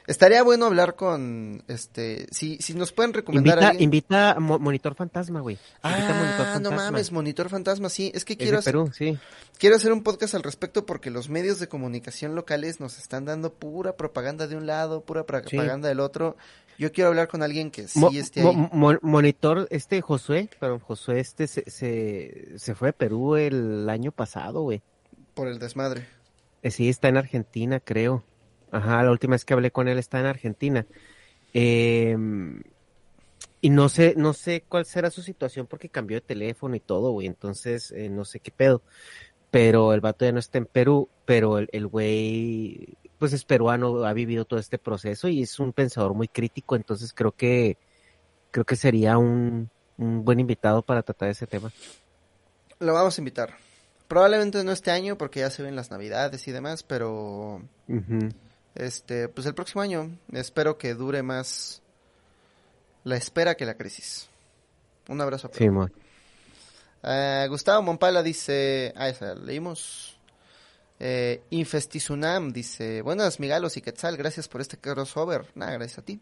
Estaría 0.06 0.42
bueno 0.42 0.64
hablar 0.66 0.96
con, 0.96 1.62
este, 1.68 2.26
si, 2.30 2.56
si 2.58 2.72
nos 2.74 2.92
pueden 2.92 3.12
recomendar 3.14 3.58
Invita, 3.58 3.82
invita 3.82 4.30
a 4.32 4.40
Mo- 4.40 4.58
Monitor 4.58 4.94
Fantasma, 4.94 5.40
güey. 5.40 5.58
Invita 5.82 6.10
a 6.10 6.14
Monitor 6.22 6.46
Ah, 6.46 6.58
no 6.60 6.70
mames, 6.72 7.10
Monitor 7.12 7.48
Fantasma, 7.50 7.88
sí, 7.90 8.12
es 8.14 8.24
que 8.26 8.34
Es 8.34 8.38
quiero 8.38 8.52
de 8.52 8.58
hacer, 8.58 8.72
Perú, 8.74 8.90
sí. 8.94 9.18
quiero 9.58 9.76
hacer 9.76 9.92
un 9.92 10.02
podcast 10.02 10.34
al 10.34 10.42
respecto 10.42 10.84
porque 10.84 11.10
los 11.10 11.30
medios 11.30 11.58
de 11.58 11.68
comunicación 11.68 12.34
locales 12.34 12.80
nos 12.80 12.98
están 12.98 13.24
dando 13.24 13.52
pura 13.54 13.96
propaganda 13.96 14.46
de 14.46 14.56
un 14.56 14.66
lado, 14.66 15.00
pura 15.02 15.24
propaganda 15.24 15.88
del 15.88 16.00
otro. 16.00 16.36
Yo 16.78 16.90
quiero 16.92 17.08
hablar 17.08 17.28
con 17.28 17.42
alguien 17.42 17.70
que 17.70 17.86
sí 17.88 17.98
Mo- 17.98 18.10
esté 18.10 18.42
mo- 18.42 18.50
ahí. 18.50 18.68
mo- 18.72 18.98
monitor, 19.02 19.66
este 19.70 20.00
Josué, 20.00 20.48
pero 20.60 20.78
Josué 20.80 21.20
este 21.20 21.46
se, 21.46 21.68
se, 21.70 22.58
se 22.58 22.74
fue 22.74 22.88
a 22.90 22.92
Perú 22.92 23.36
el 23.36 23.88
año 23.88 24.10
pasado, 24.12 24.62
güey. 24.62 24.82
por 25.34 25.48
el 25.48 25.58
desmadre. 25.58 26.06
Eh, 26.62 26.70
Sí, 26.70 26.88
está 26.88 27.08
en 27.08 27.16
Argentina, 27.16 27.80
creo. 27.80 28.24
Ajá, 28.70 29.02
la 29.02 29.10
última 29.10 29.32
vez 29.34 29.44
que 29.44 29.54
hablé 29.54 29.70
con 29.70 29.86
él 29.88 29.98
está 29.98 30.18
en 30.20 30.26
Argentina. 30.26 30.86
Eh, 31.52 32.16
y 33.60 33.70
no 33.70 33.88
sé, 33.88 34.14
no 34.16 34.32
sé 34.34 34.62
cuál 34.68 34.84
será 34.84 35.10
su 35.10 35.22
situación 35.22 35.66
porque 35.66 35.88
cambió 35.88 36.16
de 36.16 36.20
teléfono 36.20 36.74
y 36.76 36.80
todo, 36.80 37.12
güey. 37.12 37.26
Entonces, 37.26 37.92
eh, 37.92 38.08
no 38.10 38.24
sé 38.24 38.40
qué 38.40 38.50
pedo. 38.50 38.82
Pero 39.50 39.92
el 39.94 40.00
vato 40.00 40.24
ya 40.24 40.32
no 40.32 40.38
está 40.40 40.58
en 40.58 40.66
Perú, 40.66 41.08
pero 41.24 41.58
el, 41.58 41.68
el 41.72 41.86
güey, 41.86 42.96
pues 43.18 43.32
es 43.32 43.44
peruano, 43.44 44.04
ha 44.04 44.12
vivido 44.12 44.44
todo 44.44 44.60
este 44.60 44.78
proceso 44.78 45.28
y 45.28 45.42
es 45.42 45.58
un 45.58 45.72
pensador 45.72 46.14
muy 46.14 46.28
crítico. 46.28 46.76
Entonces 46.76 47.12
creo 47.12 47.32
que, 47.32 47.76
creo 48.50 48.64
que 48.64 48.76
sería 48.76 49.18
un, 49.18 49.70
un 49.98 50.24
buen 50.24 50.40
invitado 50.40 50.82
para 50.82 51.02
tratar 51.02 51.28
ese 51.28 51.46
tema. 51.46 51.70
Lo 52.80 52.92
vamos 52.92 53.16
a 53.16 53.20
invitar. 53.20 53.54
Probablemente 54.08 54.62
no 54.64 54.72
este 54.72 54.90
año 54.90 55.16
porque 55.16 55.40
ya 55.40 55.50
se 55.50 55.62
ven 55.62 55.76
las 55.76 55.90
navidades 55.90 56.46
y 56.46 56.52
demás, 56.52 56.82
pero 56.82 57.62
este, 58.74 59.28
pues 59.28 59.46
el 59.46 59.54
próximo 59.54 59.82
año 59.82 60.10
espero 60.32 60.76
que 60.76 60.94
dure 60.94 61.22
más 61.22 61.82
la 63.04 63.16
espera 63.16 63.56
que 63.56 63.64
la 63.64 63.74
crisis. 63.74 64.28
Un 65.08 65.20
abrazo. 65.20 65.48
a 65.48 65.56
Sí, 65.56 65.68
Eh, 67.02 67.46
Gustavo 67.48 67.82
Mompala 67.82 68.22
dice, 68.22 68.92
ah, 68.96 69.08
esa 69.08 69.34
leímos. 69.34 70.18
Eh, 71.06 71.42
Infestizunam 71.50 72.50
dice, 72.50 73.02
buenas 73.02 73.38
migalos 73.38 73.76
y 73.76 73.82
quetzal, 73.82 74.16
gracias 74.16 74.48
por 74.48 74.62
este 74.62 74.78
crossover. 74.78 75.50
Nada, 75.54 75.72
gracias 75.72 75.98
a 75.98 76.02
ti. 76.02 76.18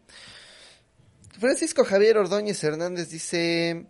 Francisco 1.39 1.85
Javier 1.85 2.17
Ordóñez 2.17 2.61
Hernández 2.61 3.07
dice, 3.09 3.85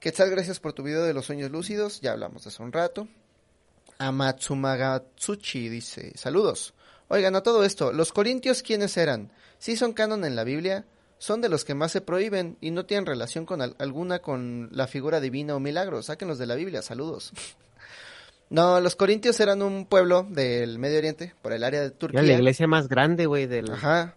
quetzal, 0.00 0.28
gracias 0.28 0.60
por 0.60 0.74
tu 0.74 0.82
video 0.82 1.02
de 1.04 1.14
los 1.14 1.24
sueños 1.24 1.50
lúcidos, 1.50 2.02
ya 2.02 2.12
hablamos 2.12 2.44
de 2.44 2.50
eso 2.50 2.62
un 2.62 2.72
rato. 2.72 3.08
Amatsumagatsuchi 3.98 5.70
dice, 5.70 6.12
saludos. 6.14 6.74
Oigan, 7.08 7.34
a 7.34 7.42
todo 7.42 7.64
esto, 7.64 7.92
¿los 7.94 8.12
corintios 8.12 8.62
quiénes 8.62 8.98
eran? 8.98 9.32
¿Sí 9.58 9.76
son 9.76 9.94
canon 9.94 10.26
en 10.26 10.36
la 10.36 10.44
Biblia? 10.44 10.84
Son 11.16 11.40
de 11.40 11.48
los 11.48 11.64
que 11.64 11.74
más 11.74 11.90
se 11.90 12.02
prohíben 12.02 12.58
y 12.60 12.70
no 12.70 12.84
tienen 12.84 13.06
relación 13.06 13.46
con 13.46 13.62
al- 13.62 13.76
alguna 13.78 14.18
con 14.20 14.68
la 14.72 14.86
figura 14.86 15.20
divina 15.20 15.56
o 15.56 15.58
milagro. 15.60 16.02
Sáquenlos 16.02 16.36
de 16.38 16.46
la 16.46 16.54
Biblia, 16.54 16.82
saludos. 16.82 17.32
No, 18.50 18.80
los 18.80 18.96
corintios 18.96 19.38
eran 19.40 19.62
un 19.62 19.86
pueblo 19.86 20.26
del 20.28 20.78
Medio 20.78 20.98
Oriente, 20.98 21.34
por 21.42 21.52
el 21.52 21.64
área 21.64 21.82
de 21.82 21.90
Turquía. 21.90 22.20
Era 22.20 22.28
la 22.28 22.34
iglesia 22.34 22.66
más 22.66 22.88
grande, 22.88 23.26
güey, 23.26 23.46
del, 23.46 23.70
Ajá. 23.70 24.14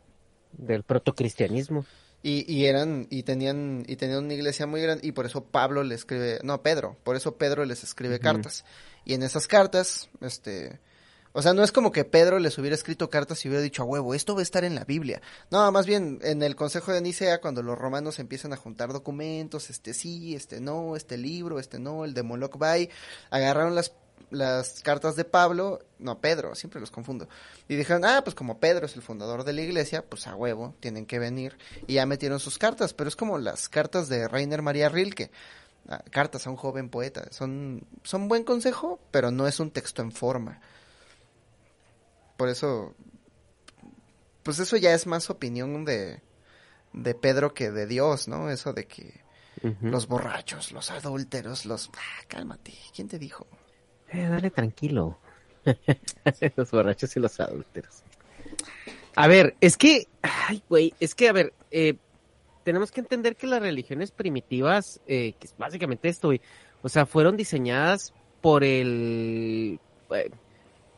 del 0.53 0.83
protocristianismo. 0.83 1.85
Y, 2.24 2.51
y 2.51 2.65
eran, 2.65 3.08
y 3.10 3.24
tenían, 3.24 3.83
y 3.88 3.96
tenían 3.96 4.26
una 4.26 4.33
iglesia 4.33 4.67
muy 4.67 4.81
grande, 4.81 5.06
y 5.06 5.12
por 5.12 5.26
eso 5.26 5.44
Pablo 5.44 5.83
le 5.83 5.96
escribe, 5.96 6.40
no, 6.44 6.62
Pedro, 6.62 6.96
por 7.03 7.15
eso 7.15 7.35
Pedro 7.35 7.65
les 7.65 7.83
escribe 7.83 8.19
cartas. 8.19 8.64
Y 9.06 9.15
en 9.15 9.24
esas 9.24 9.47
cartas, 9.47 10.08
este, 10.22 10.80
o 11.33 11.42
sea, 11.42 11.53
no 11.53 11.64
es 11.64 11.72
como 11.72 11.92
que 11.92 12.03
Pedro 12.03 12.40
les 12.40 12.58
hubiera 12.58 12.76
escrito 12.76 13.10
cartas 13.10 13.44
y 13.44 13.47
hubiera 13.47 13.64
dicho 13.64 13.83
a 13.83 13.85
huevo, 13.85 14.14
esto 14.14 14.35
va 14.35 14.42
a 14.42 14.44
estar 14.44 14.64
en 14.65 14.76
la 14.76 14.83
Biblia. 14.83 15.22
No, 15.49 15.72
más 15.72 15.85
bien, 15.85 16.19
en 16.24 16.44
el 16.44 16.56
Consejo 16.56 16.92
de 16.92 17.01
Nicea, 17.01 17.40
cuando 17.40 17.64
los 17.64 17.78
romanos 17.78 18.19
empiezan 18.19 18.51
a 18.51 18.58
juntar 18.58 18.92
documentos, 18.92 19.69
este 19.69 19.94
sí, 19.94 20.35
este 20.35 20.60
no, 20.60 20.96
este 20.96 21.17
libro, 21.17 21.60
este 21.60 21.80
no, 21.80 22.03
el 22.03 22.14
de 22.14 22.24
Moloch 22.24 22.58
Bay, 22.58 22.90
agarraron 23.30 23.76
las 23.76 23.94
las 24.31 24.81
cartas 24.81 25.15
de 25.15 25.26
Pablo, 25.26 25.80
no, 25.99 26.19
Pedro, 26.19 26.56
siempre 26.56 26.80
los 26.80 26.90
confundo. 26.90 27.28
Y 27.67 27.76
dijeron, 27.76 28.06
ah, 28.06 28.22
pues 28.24 28.33
como 28.33 28.60
Pedro 28.60 28.85
es 28.85 28.96
el 28.96 29.01
fundador 29.01 29.44
de 29.44 29.53
la 29.53 29.62
iglesia, 29.62 30.03
pues 30.03 30.26
a 30.26 30.35
huevo, 30.35 30.74
tienen 30.80 31.06
que 31.06 31.19
venir. 31.19 31.58
Y 31.85 31.96
ya 31.96 32.06
metieron 32.06 32.40
sus 32.40 32.58
cartas, 32.58 32.94
pero 32.94 33.08
es 33.10 33.15
como 33.15 33.38
las 33.38 33.69
cartas 33.69 34.10
de 34.10 34.28
Rainer 34.28 34.62
María 34.62 34.90
Rilke. 34.90 35.31
Ah, 35.88 36.03
cartas 36.10 36.47
a 36.47 36.49
un 36.49 36.56
joven 36.56 36.90
poeta. 36.90 37.28
Son, 37.31 37.85
son 38.03 38.28
buen 38.28 38.44
consejo, 38.44 38.99
pero 39.12 39.31
no 39.31 39.47
es 39.47 39.60
un 39.60 39.72
texto 39.72 40.01
en 40.01 40.12
forma. 40.12 40.62
Por 42.38 42.49
eso, 42.49 42.96
pues 44.44 44.60
eso 44.60 44.78
ya 44.78 44.94
es 44.94 45.06
más 45.06 45.30
opinión 45.30 45.83
de, 45.83 46.22
de 46.94 47.15
Pedro 47.15 47.53
que 47.53 47.69
de 47.69 47.85
Dios, 47.85 48.28
¿no? 48.28 48.49
Eso 48.49 48.74
de 48.74 48.88
que 48.88 49.22
los 49.81 50.08
borrachos, 50.08 50.72
los 50.72 50.90
adúlteros, 50.90 51.65
los... 51.65 51.90
Ah, 51.94 52.24
cálmate, 52.28 52.74
¿quién 52.96 53.08
te 53.08 53.19
dijo? 53.19 53.46
Eh, 54.12 54.28
dale 54.28 54.50
tranquilo. 54.52 55.18
los 56.56 56.72
borrachos 56.72 57.16
y 57.16 57.20
los 57.20 57.40
adúlteros. 57.40 58.04
A 59.16 59.28
ver, 59.28 59.56
es 59.62 59.78
que, 59.78 60.08
ay, 60.22 60.64
güey, 60.70 60.94
es 61.00 61.16
que, 61.16 61.28
a 61.30 61.34
ver, 61.34 61.54
eh, 61.72 61.96
tenemos 62.64 62.92
que 62.92 63.02
entender 63.02 63.36
que 63.36 63.48
las 63.48 63.62
religiones 63.62 64.12
primitivas, 64.12 65.02
eh, 65.08 65.34
que 65.40 65.48
es 65.48 65.56
básicamente 65.58 66.10
esto, 66.10 66.30
güey, 66.30 66.42
o 66.82 66.90
sea, 66.90 67.06
fueron 67.06 67.38
diseñadas 67.38 68.14
por 68.42 68.64
el, 68.64 69.80
eh, 70.16 70.32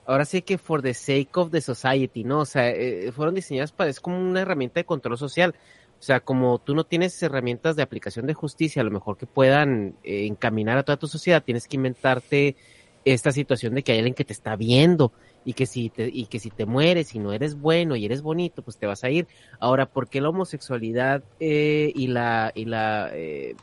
ahora 0.06 0.26
sí 0.26 0.42
que 0.42 0.58
for 0.58 0.81
the 0.81 0.94
sake 0.94 1.35
of 1.38 1.51
the 1.51 1.62
society, 1.62 2.24
¿no? 2.24 2.40
O 2.40 2.46
sea, 2.46 2.69
eh, 2.69 3.12
fueron 3.12 3.35
diseñadas 3.35 3.72
para, 3.72 3.90
es 3.90 3.99
como 3.99 4.17
una 4.17 4.42
herramienta 4.42 4.79
de 4.79 4.85
control 4.85 5.17
social. 5.17 5.56
O 5.99 6.06
sea, 6.06 6.19
como 6.19 6.60
tú 6.60 6.76
no 6.76 6.83
tienes 6.83 7.22
herramientas 7.24 7.76
de 7.76 7.83
aplicación 7.83 8.28
de 8.28 8.33
justicia, 8.33 8.81
a 8.81 8.85
lo 8.85 8.92
mejor 8.92 9.17
que 9.17 9.26
puedan 9.26 9.96
eh, 10.03 10.26
encaminar 10.26 10.78
a 10.78 10.83
toda 10.83 10.97
tu 10.97 11.08
sociedad, 11.08 11.44
tienes 11.44 11.67
que 11.67 11.78
inventarte 11.78 12.56
esta 13.05 13.31
situación 13.31 13.75
de 13.75 13.83
que 13.83 13.91
hay 13.91 13.99
alguien 13.99 14.13
que 14.13 14.25
te 14.25 14.33
está 14.33 14.55
viendo 14.55 15.11
y 15.45 15.53
que 15.53 15.65
si 15.65 15.89
te, 15.89 16.09
y 16.11 16.25
que 16.27 16.39
si 16.39 16.49
te 16.49 16.65
mueres 16.65 17.15
y 17.15 17.19
no 17.19 17.33
eres 17.33 17.59
bueno 17.59 17.95
y 17.95 18.05
eres 18.05 18.21
bonito, 18.21 18.61
pues 18.61 18.77
te 18.77 18.85
vas 18.85 19.03
a 19.03 19.09
ir. 19.09 19.27
Ahora, 19.59 19.85
¿por 19.85 20.07
qué 20.07 20.21
la 20.21 20.29
homosexualidad 20.29 21.23
eh, 21.39 21.91
y 21.93 22.07
la, 22.07 22.51
y 22.55 22.65
la, 22.65 23.09
eh, 23.13 23.55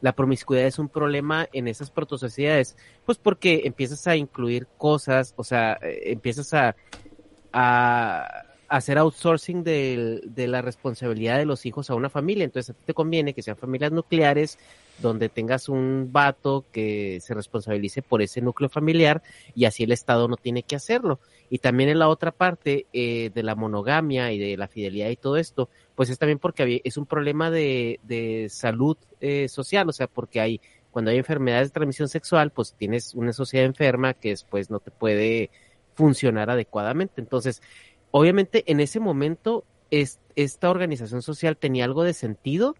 la 0.00 0.12
promiscuidad 0.12 0.66
es 0.66 0.78
un 0.78 0.88
problema 0.88 1.48
en 1.52 1.68
esas 1.68 1.90
protosociedades? 1.90 2.76
Pues 3.06 3.18
porque 3.18 3.62
empiezas 3.64 4.06
a 4.06 4.16
incluir 4.16 4.66
cosas, 4.76 5.34
o 5.36 5.44
sea, 5.44 5.78
eh, 5.82 6.12
empiezas 6.12 6.52
a, 6.52 6.74
a 7.52 8.26
hacer 8.68 8.98
outsourcing 8.98 9.62
de, 9.62 10.20
de 10.24 10.48
la 10.48 10.62
responsabilidad 10.62 11.38
de 11.38 11.46
los 11.46 11.64
hijos 11.64 11.90
a 11.90 11.94
una 11.94 12.10
familia. 12.10 12.44
Entonces 12.44 12.70
a 12.70 12.78
ti 12.78 12.82
te 12.86 12.94
conviene 12.94 13.34
que 13.34 13.42
sean 13.42 13.56
familias 13.56 13.92
nucleares 13.92 14.58
donde 14.98 15.28
tengas 15.28 15.68
un 15.68 16.10
vato 16.12 16.64
que 16.72 17.18
se 17.20 17.34
responsabilice 17.34 18.02
por 18.02 18.22
ese 18.22 18.40
núcleo 18.40 18.68
familiar 18.68 19.22
y 19.54 19.64
así 19.64 19.84
el 19.84 19.92
Estado 19.92 20.28
no 20.28 20.36
tiene 20.36 20.62
que 20.62 20.76
hacerlo. 20.76 21.20
Y 21.50 21.58
también 21.58 21.90
en 21.90 21.98
la 21.98 22.08
otra 22.08 22.32
parte 22.32 22.86
eh, 22.92 23.30
de 23.34 23.42
la 23.42 23.54
monogamia 23.54 24.32
y 24.32 24.38
de 24.38 24.56
la 24.56 24.68
fidelidad 24.68 25.10
y 25.10 25.16
todo 25.16 25.36
esto, 25.36 25.68
pues 25.94 26.10
es 26.10 26.18
también 26.18 26.38
porque 26.38 26.80
es 26.84 26.96
un 26.96 27.06
problema 27.06 27.50
de, 27.50 28.00
de 28.02 28.48
salud 28.50 28.96
eh, 29.20 29.48
social, 29.48 29.88
o 29.88 29.92
sea, 29.92 30.06
porque 30.06 30.40
hay, 30.40 30.60
cuando 30.90 31.10
hay 31.10 31.18
enfermedades 31.18 31.68
de 31.68 31.74
transmisión 31.74 32.08
sexual, 32.08 32.50
pues 32.50 32.74
tienes 32.74 33.14
una 33.14 33.32
sociedad 33.32 33.66
enferma 33.66 34.14
que 34.14 34.30
después 34.30 34.70
no 34.70 34.80
te 34.80 34.90
puede 34.90 35.50
funcionar 35.94 36.50
adecuadamente. 36.50 37.20
Entonces, 37.20 37.62
obviamente 38.10 38.64
en 38.66 38.80
ese 38.80 39.00
momento 39.00 39.64
es, 39.90 40.20
esta 40.36 40.70
organización 40.70 41.22
social 41.22 41.56
tenía 41.56 41.84
algo 41.84 42.04
de 42.04 42.14
sentido, 42.14 42.76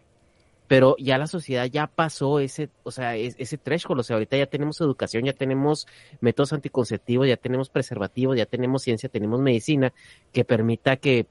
pero 0.67 0.97
ya 0.99 1.19
la 1.19 1.27
sociedad 1.27 1.67
ya 1.67 1.87
pasó 1.87 2.41
ese, 2.41 2.71
o 2.85 2.91
sea, 2.91 3.17
ese 3.17 3.59
threshold, 3.59 4.01
o 4.01 4.03
sea, 4.03 4.15
ahorita 4.15 4.37
ya 4.37 4.47
tenemos 4.47 4.81
educación, 4.81 5.25
ya 5.25 5.35
tenemos 5.35 5.87
métodos 6.21 6.53
anticonceptivos, 6.53 7.29
ya 7.29 7.37
tenemos 7.37 7.69
preservativos, 7.69 8.37
ya 8.37 8.47
tenemos 8.47 8.83
ciencia, 8.83 9.09
tenemos 9.09 9.41
medicina 9.41 9.93
que 10.33 10.45
permita 10.45 10.97
que, 10.97 11.27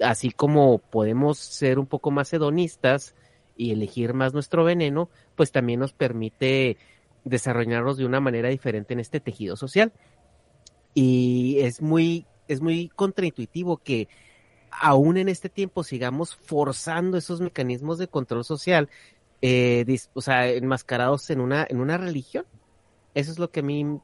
así 0.00 0.30
como 0.30 0.78
podemos 0.78 1.38
ser 1.38 1.78
un 1.78 1.86
poco 1.86 2.10
más 2.10 2.32
hedonistas 2.32 3.16
y 3.56 3.72
elegir 3.72 4.14
más 4.14 4.34
nuestro 4.34 4.62
veneno, 4.64 5.10
pues 5.34 5.50
también 5.50 5.80
nos 5.80 5.92
permite 5.92 6.76
desarrollarnos 7.24 7.96
de 7.96 8.06
una 8.06 8.20
manera 8.20 8.50
diferente 8.50 8.94
en 8.94 9.00
este 9.00 9.18
tejido 9.18 9.56
social. 9.56 9.92
Y 10.94 11.58
es 11.60 11.82
muy, 11.82 12.26
es 12.46 12.60
muy 12.60 12.88
contraintuitivo 12.88 13.78
que 13.78 14.08
aún 14.80 15.16
en 15.16 15.28
este 15.28 15.48
tiempo 15.48 15.82
sigamos 15.82 16.36
forzando 16.36 17.16
esos 17.16 17.40
mecanismos 17.40 17.98
de 17.98 18.08
control 18.08 18.44
social, 18.44 18.88
eh, 19.42 19.84
o 20.14 20.20
sea, 20.20 20.48
enmascarados 20.48 21.30
en 21.30 21.40
una, 21.40 21.66
en 21.68 21.80
una 21.80 21.98
religión. 21.98 22.44
Eso 23.14 23.30
es 23.30 23.38
lo 23.38 23.50
que 23.50 23.60
a 23.60 23.62
mí 23.62 24.00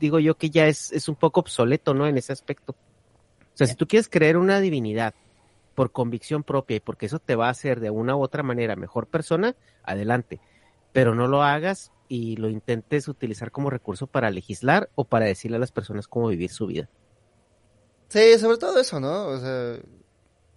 digo 0.00 0.18
yo 0.18 0.36
que 0.36 0.50
ya 0.50 0.66
es, 0.66 0.92
es 0.92 1.08
un 1.08 1.16
poco 1.16 1.40
obsoleto, 1.40 1.94
¿no? 1.94 2.06
En 2.06 2.16
ese 2.16 2.32
aspecto. 2.32 2.72
O 2.72 3.56
sea, 3.56 3.66
si 3.66 3.74
tú 3.74 3.86
quieres 3.86 4.08
creer 4.08 4.36
una 4.36 4.60
divinidad 4.60 5.14
por 5.74 5.92
convicción 5.92 6.42
propia 6.42 6.76
y 6.76 6.80
porque 6.80 7.06
eso 7.06 7.18
te 7.18 7.36
va 7.36 7.48
a 7.48 7.50
hacer 7.50 7.80
de 7.80 7.90
una 7.90 8.16
u 8.16 8.22
otra 8.22 8.42
manera 8.42 8.76
mejor 8.76 9.06
persona, 9.06 9.56
adelante. 9.82 10.40
Pero 10.92 11.14
no 11.14 11.26
lo 11.26 11.42
hagas 11.42 11.92
y 12.08 12.36
lo 12.36 12.48
intentes 12.48 13.08
utilizar 13.08 13.50
como 13.50 13.70
recurso 13.70 14.06
para 14.06 14.30
legislar 14.30 14.90
o 14.94 15.04
para 15.04 15.26
decirle 15.26 15.56
a 15.56 15.60
las 15.60 15.72
personas 15.72 16.06
cómo 16.06 16.28
vivir 16.28 16.50
su 16.50 16.66
vida. 16.66 16.88
Sí, 18.08 18.38
sobre 18.38 18.58
todo 18.58 18.78
eso, 18.78 19.00
¿no? 19.00 19.26
O 19.26 19.38
sea, 19.38 19.78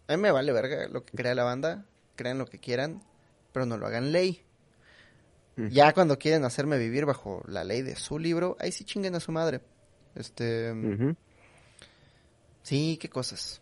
a 0.08 0.16
mí 0.16 0.22
me 0.22 0.32
vale 0.32 0.52
verga 0.52 0.88
lo 0.88 1.04
que 1.04 1.18
crea 1.18 1.36
la 1.36 1.44
banda, 1.44 1.86
crean 2.16 2.38
lo 2.38 2.46
que 2.46 2.60
quieran, 2.60 3.02
pero 3.52 3.66
no 3.66 3.78
lo 3.78 3.88
hagan 3.88 4.12
ley. 4.12 4.44
Ya 5.72 5.92
cuando 5.94 6.20
quieren 6.20 6.46
hacerme 6.46 6.78
vivir 6.78 7.06
bajo 7.06 7.44
la 7.48 7.64
ley 7.64 7.82
de 7.82 7.96
su 7.96 8.20
libro, 8.20 8.58
ahí 8.60 8.72
sí 8.72 8.84
chinguen 8.84 9.16
a 9.16 9.20
su 9.20 9.32
madre. 9.32 9.62
Este. 10.14 10.72
Sí, 12.62 13.00
qué 13.02 13.10
cosas. 13.10 13.60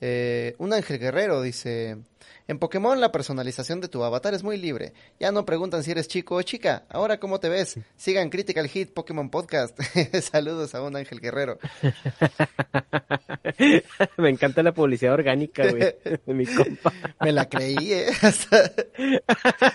Eh, 0.00 0.54
un 0.58 0.72
ángel 0.72 0.98
guerrero 0.98 1.42
dice, 1.42 1.98
en 2.46 2.58
Pokémon 2.58 3.00
la 3.00 3.12
personalización 3.12 3.80
de 3.80 3.88
tu 3.88 4.02
avatar 4.02 4.32
es 4.32 4.42
muy 4.42 4.56
libre. 4.56 4.94
Ya 5.20 5.32
no 5.32 5.44
preguntan 5.44 5.82
si 5.82 5.90
eres 5.90 6.08
chico 6.08 6.36
o 6.36 6.42
chica. 6.42 6.84
Ahora, 6.88 7.20
¿cómo 7.20 7.40
te 7.40 7.50
ves? 7.50 7.78
Sigan 7.96 8.30
Critical 8.30 8.68
Hit 8.68 8.94
Pokémon 8.94 9.28
Podcast. 9.28 9.78
Saludos 10.22 10.74
a 10.74 10.82
un 10.82 10.96
ángel 10.96 11.20
guerrero. 11.20 11.58
Me 14.16 14.30
encanta 14.30 14.62
la 14.62 14.72
publicidad 14.72 15.12
orgánica, 15.12 15.68
güey, 15.68 15.94
de 16.24 16.34
mi 16.34 16.46
compa. 16.46 16.92
Me 17.20 17.32
la 17.32 17.48
creí, 17.48 17.92
¿eh? 17.92 18.06
Hasta, 18.22 18.72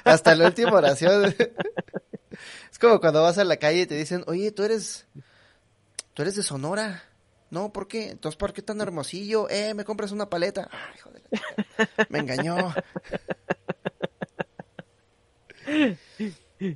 hasta 0.03 0.35
la 0.35 0.47
última 0.47 0.71
oración. 0.71 1.35
Es 2.71 2.79
como 2.79 2.99
cuando 2.99 3.21
vas 3.21 3.37
a 3.37 3.43
la 3.43 3.57
calle 3.57 3.81
y 3.81 3.85
te 3.85 3.95
dicen, 3.95 4.23
oye, 4.25 4.51
tú 4.51 4.63
eres, 4.63 5.05
tú 6.13 6.23
eres 6.23 6.35
de 6.35 6.43
Sonora. 6.43 7.03
No, 7.53 7.71
¿por 7.71 7.87
qué? 7.87 8.09
Entonces, 8.09 8.35
¿por 8.35 8.51
qué 8.51 8.63
tan 8.63 8.81
hermosillo? 8.81 9.47
Eh, 9.47 9.75
¿me 9.75 9.85
compras 9.85 10.11
una 10.11 10.27
paleta? 10.27 10.67
Ay, 10.71 10.95
hijo 10.97 11.11
de 11.11 11.21
la 11.29 11.39
Me 12.09 12.17
engañó. 12.17 12.73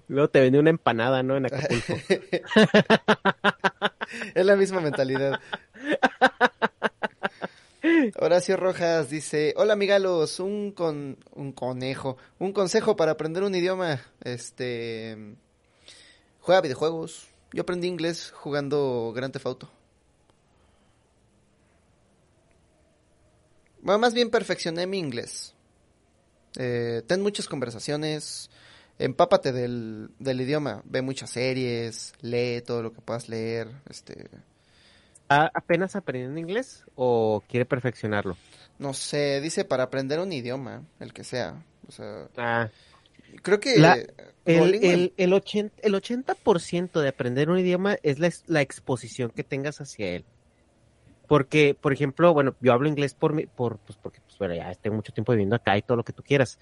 Luego 0.07 0.29
te 0.29 0.39
vende 0.39 0.59
una 0.59 0.69
empanada, 0.69 1.23
¿no? 1.23 1.35
En 1.35 1.47
Acapulco. 1.47 1.93
es 4.35 4.45
la 4.45 4.55
misma 4.55 4.79
mentalidad. 4.79 5.39
Horacio 8.19 8.55
Rojas 8.55 9.09
dice, 9.09 9.55
hola 9.57 9.73
amigalos, 9.73 10.39
un 10.39 10.73
con 10.73 11.17
un 11.33 11.53
conejo, 11.53 12.17
un 12.37 12.53
consejo 12.53 12.95
para 12.95 13.13
aprender 13.13 13.41
un 13.41 13.55
idioma, 13.55 13.99
este 14.23 15.17
juega 16.39 16.61
videojuegos. 16.61 17.29
Yo 17.51 17.63
aprendí 17.63 17.87
inglés 17.87 18.31
jugando 18.35 19.11
Grand 19.15 19.33
Theft 19.33 19.47
Auto. 19.47 19.71
Bueno, 23.87 23.99
más 23.99 24.13
bien 24.13 24.29
perfeccioné 24.29 24.85
mi 24.85 24.99
inglés. 24.99 25.53
Eh, 26.59 27.03
ten 27.07 27.21
muchas 27.21 27.47
conversaciones, 27.47 28.49
empápate 28.99 29.53
del, 29.53 30.09
del 30.19 30.41
idioma, 30.41 30.81
ve 30.83 31.01
muchas 31.01 31.29
series, 31.29 32.11
lee 32.19 32.61
todo 32.67 32.83
lo 32.83 32.91
que 32.91 32.99
puedas 32.99 33.29
leer, 33.29 33.69
este... 33.89 34.27
¿Apenas 35.29 35.95
aprendiendo 35.95 36.37
inglés 36.37 36.83
o 36.95 37.41
quiere 37.47 37.65
perfeccionarlo? 37.65 38.35
No 38.77 38.93
sé, 38.93 39.39
dice 39.39 39.63
para 39.63 39.83
aprender 39.83 40.19
un 40.19 40.33
idioma, 40.33 40.83
el 40.99 41.13
que 41.13 41.23
sea. 41.23 41.63
O 41.87 41.91
sea, 41.93 42.27
Ah, 42.35 42.67
creo 43.41 43.61
que 43.61 43.79
La- 43.79 43.97
el, 44.43 44.83
el, 44.83 45.13
el, 45.15 45.31
80, 45.33 45.75
el 45.81 45.95
80% 45.95 46.99
de 46.99 47.07
aprender 47.07 47.49
un 47.49 47.59
idioma 47.59 47.95
es 48.03 48.19
la, 48.19 48.29
la 48.47 48.59
exposición 48.59 49.29
que 49.29 49.45
tengas 49.45 49.79
hacia 49.79 50.09
él. 50.09 50.25
Porque, 51.27 51.75
por 51.79 51.93
ejemplo, 51.93 52.33
bueno, 52.33 52.55
yo 52.61 52.73
hablo 52.73 52.87
inglés 52.89 53.13
por, 53.13 53.33
mi- 53.33 53.47
por 53.47 53.79
pues 53.79 53.97
porque 54.01 54.21
pues, 54.21 54.37
bueno, 54.37 54.55
ya 54.55 54.73
tengo 54.75 54.95
mucho 54.95 55.13
tiempo 55.13 55.33
viviendo 55.33 55.55
acá 55.57 55.77
y 55.77 55.81
todo 55.81 55.97
lo 55.97 56.03
que 56.03 56.13
tú 56.13 56.23
quieras. 56.23 56.59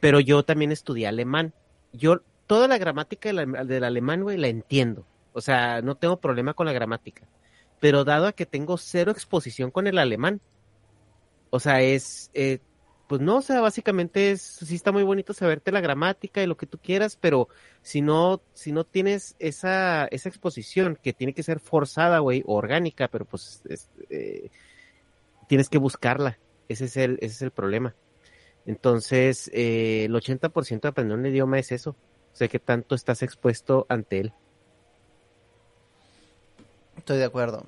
Pero 0.00 0.20
yo 0.20 0.44
también 0.44 0.72
estudié 0.72 1.06
alemán. 1.08 1.54
Yo 1.92 2.22
toda 2.46 2.68
la 2.68 2.78
gramática 2.78 3.28
del, 3.30 3.38
ale- 3.40 3.64
del 3.66 3.84
alemán, 3.84 4.22
güey, 4.22 4.38
la 4.38 4.48
entiendo. 4.48 5.06
O 5.32 5.40
sea, 5.40 5.82
no 5.82 5.96
tengo 5.96 6.20
problema 6.20 6.54
con 6.54 6.66
la 6.66 6.72
gramática. 6.72 7.26
Pero 7.80 8.04
dado 8.04 8.26
a 8.26 8.32
que 8.32 8.46
tengo 8.46 8.76
cero 8.78 9.12
exposición 9.12 9.70
con 9.70 9.86
el 9.86 9.98
alemán, 9.98 10.40
o 11.50 11.60
sea, 11.60 11.80
es, 11.82 12.30
eh, 12.34 12.60
pues 13.12 13.20
no, 13.20 13.36
o 13.36 13.42
sea, 13.42 13.60
básicamente 13.60 14.30
es, 14.30 14.40
sí 14.40 14.74
está 14.74 14.90
muy 14.90 15.02
bonito 15.02 15.34
saberte 15.34 15.70
la 15.70 15.82
gramática 15.82 16.42
y 16.42 16.46
lo 16.46 16.56
que 16.56 16.64
tú 16.64 16.78
quieras, 16.78 17.18
pero 17.20 17.46
si 17.82 18.00
no, 18.00 18.40
si 18.54 18.72
no 18.72 18.84
tienes 18.84 19.36
esa, 19.38 20.06
esa 20.06 20.30
exposición 20.30 20.96
que 21.02 21.12
tiene 21.12 21.34
que 21.34 21.42
ser 21.42 21.60
forzada, 21.60 22.20
güey, 22.20 22.42
orgánica, 22.46 23.08
pero 23.08 23.26
pues 23.26 23.60
es, 23.68 23.90
eh, 24.08 24.48
tienes 25.46 25.68
que 25.68 25.76
buscarla. 25.76 26.38
Ese 26.70 26.86
es 26.86 26.96
el, 26.96 27.18
ese 27.20 27.34
es 27.34 27.42
el 27.42 27.50
problema. 27.50 27.94
Entonces, 28.64 29.50
eh, 29.52 30.06
el 30.06 30.14
80% 30.14 30.80
de 30.80 30.88
aprender 30.88 31.18
un 31.18 31.26
idioma 31.26 31.58
es 31.58 31.70
eso. 31.70 31.90
O 31.90 32.34
sea, 32.34 32.48
que 32.48 32.60
tanto 32.60 32.94
estás 32.94 33.22
expuesto 33.22 33.84
ante 33.90 34.20
él. 34.20 34.32
Estoy 36.96 37.18
de 37.18 37.24
acuerdo. 37.24 37.66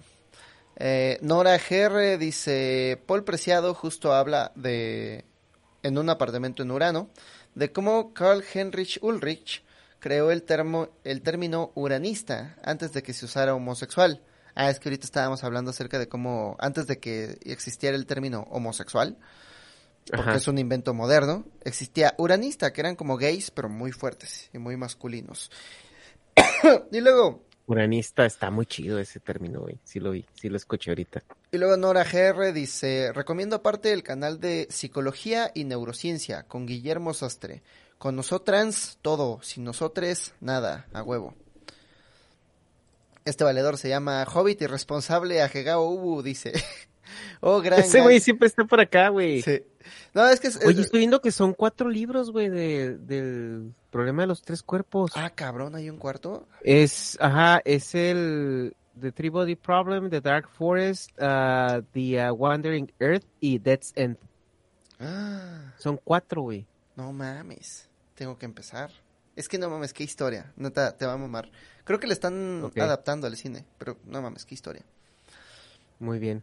Eh, 0.76 1.18
Nora 1.20 1.58
GR 1.58 2.16
dice, 2.16 2.98
Paul 3.04 3.24
Preciado 3.24 3.74
justo 3.74 4.14
habla 4.14 4.50
de, 4.54 5.26
en 5.84 5.98
un 5.98 6.10
apartamento 6.10 6.64
en 6.64 6.72
Urano, 6.72 7.10
de 7.54 7.70
cómo 7.70 8.12
Carl 8.12 8.42
Heinrich 8.52 8.98
Ulrich 9.02 9.62
creó 10.00 10.32
el, 10.32 10.42
termo, 10.42 10.88
el 11.04 11.22
término 11.22 11.70
uranista 11.74 12.56
antes 12.64 12.92
de 12.92 13.02
que 13.02 13.12
se 13.12 13.26
usara 13.26 13.54
homosexual. 13.54 14.20
Ah, 14.56 14.70
es 14.70 14.80
que 14.80 14.88
ahorita 14.88 15.04
estábamos 15.04 15.44
hablando 15.44 15.70
acerca 15.70 15.98
de 15.98 16.08
cómo, 16.08 16.56
antes 16.58 16.86
de 16.86 16.98
que 16.98 17.38
existiera 17.44 17.96
el 17.96 18.06
término 18.06 18.46
homosexual, 18.50 19.16
porque 20.06 20.30
Ajá. 20.30 20.36
es 20.36 20.48
un 20.48 20.58
invento 20.58 20.94
moderno, 20.94 21.46
existía 21.62 22.14
uranista, 22.18 22.72
que 22.72 22.80
eran 22.80 22.96
como 22.96 23.16
gays, 23.16 23.50
pero 23.50 23.68
muy 23.68 23.92
fuertes 23.92 24.50
y 24.52 24.58
muy 24.58 24.76
masculinos. 24.76 25.50
y 26.92 27.00
luego, 27.00 27.44
Uranista 27.66 28.26
está 28.26 28.50
muy 28.50 28.66
chido 28.66 28.98
ese 28.98 29.20
término, 29.20 29.60
güey. 29.60 29.78
Sí 29.84 29.98
lo 29.98 30.10
vi, 30.10 30.26
sí 30.34 30.48
lo 30.48 30.56
escuché 30.56 30.90
ahorita. 30.90 31.22
Y 31.54 31.58
luego 31.58 31.76
Nora 31.76 32.02
GR 32.02 32.52
dice, 32.52 33.12
recomiendo 33.12 33.54
aparte 33.54 33.92
el 33.92 34.02
canal 34.02 34.40
de 34.40 34.66
Psicología 34.70 35.52
y 35.54 35.62
Neurociencia 35.62 36.42
con 36.48 36.66
Guillermo 36.66 37.14
Sastre. 37.14 37.62
Con 37.96 38.16
nosotras, 38.16 38.98
todo. 39.02 39.38
Sin 39.40 39.62
nosotros, 39.62 40.34
nada. 40.40 40.88
A 40.92 41.04
huevo. 41.04 41.36
Este 43.24 43.44
valedor 43.44 43.78
se 43.78 43.88
llama 43.88 44.24
Hobbit 44.24 44.62
Irresponsable 44.62 45.42
Ajegao 45.42 45.84
Ubu, 45.90 46.22
dice. 46.24 46.54
oh, 47.40 47.60
gran... 47.60 47.78
Ese 47.78 48.00
güey 48.00 48.18
siempre 48.18 48.48
está 48.48 48.64
por 48.64 48.80
acá, 48.80 49.10
güey. 49.10 49.42
Sí. 49.42 49.62
No, 50.12 50.26
es 50.26 50.40
que... 50.40 50.48
Es, 50.48 50.56
Oye, 50.66 50.80
estoy 50.80 50.98
viendo 50.98 51.20
que 51.20 51.30
son 51.30 51.54
cuatro 51.54 51.88
libros, 51.88 52.32
güey, 52.32 52.48
de, 52.48 52.98
del 52.98 53.72
problema 53.92 54.22
de 54.22 54.26
los 54.26 54.42
tres 54.42 54.64
cuerpos. 54.64 55.12
Ah, 55.14 55.30
cabrón, 55.30 55.76
¿hay 55.76 55.88
un 55.88 55.98
cuarto? 55.98 56.48
Es, 56.64 57.16
ajá, 57.20 57.62
es 57.64 57.94
el 57.94 58.74
The 59.00 59.12
Three 59.12 59.28
Body 59.30 59.56
Problem, 59.56 60.08
The 60.10 60.20
Dark 60.20 60.48
Forest, 60.48 61.10
uh, 61.20 61.82
The 61.92 62.28
uh, 62.28 62.32
Wandering 62.34 62.92
Earth 63.00 63.24
y 63.40 63.58
Dead's 63.58 63.92
End. 63.96 64.16
Ah, 65.00 65.72
Son 65.78 65.98
cuatro, 66.02 66.42
güey. 66.42 66.66
no 66.96 67.12
mames. 67.12 67.88
Tengo 68.14 68.38
que 68.38 68.46
empezar. 68.46 68.90
Es 69.34 69.48
que 69.48 69.58
no 69.58 69.68
mames, 69.68 69.92
qué 69.92 70.04
historia. 70.04 70.52
Neta, 70.56 70.96
te 70.96 71.06
va 71.06 71.14
a 71.14 71.16
mamar. 71.16 71.50
Creo 71.84 71.98
que 71.98 72.06
le 72.06 72.12
están 72.12 72.70
adaptando 72.76 73.26
al 73.26 73.36
cine, 73.36 73.64
pero 73.78 73.98
no 74.06 74.22
mames, 74.22 74.44
qué 74.44 74.54
historia. 74.54 74.82
Muy 75.98 76.18
bien. 76.20 76.42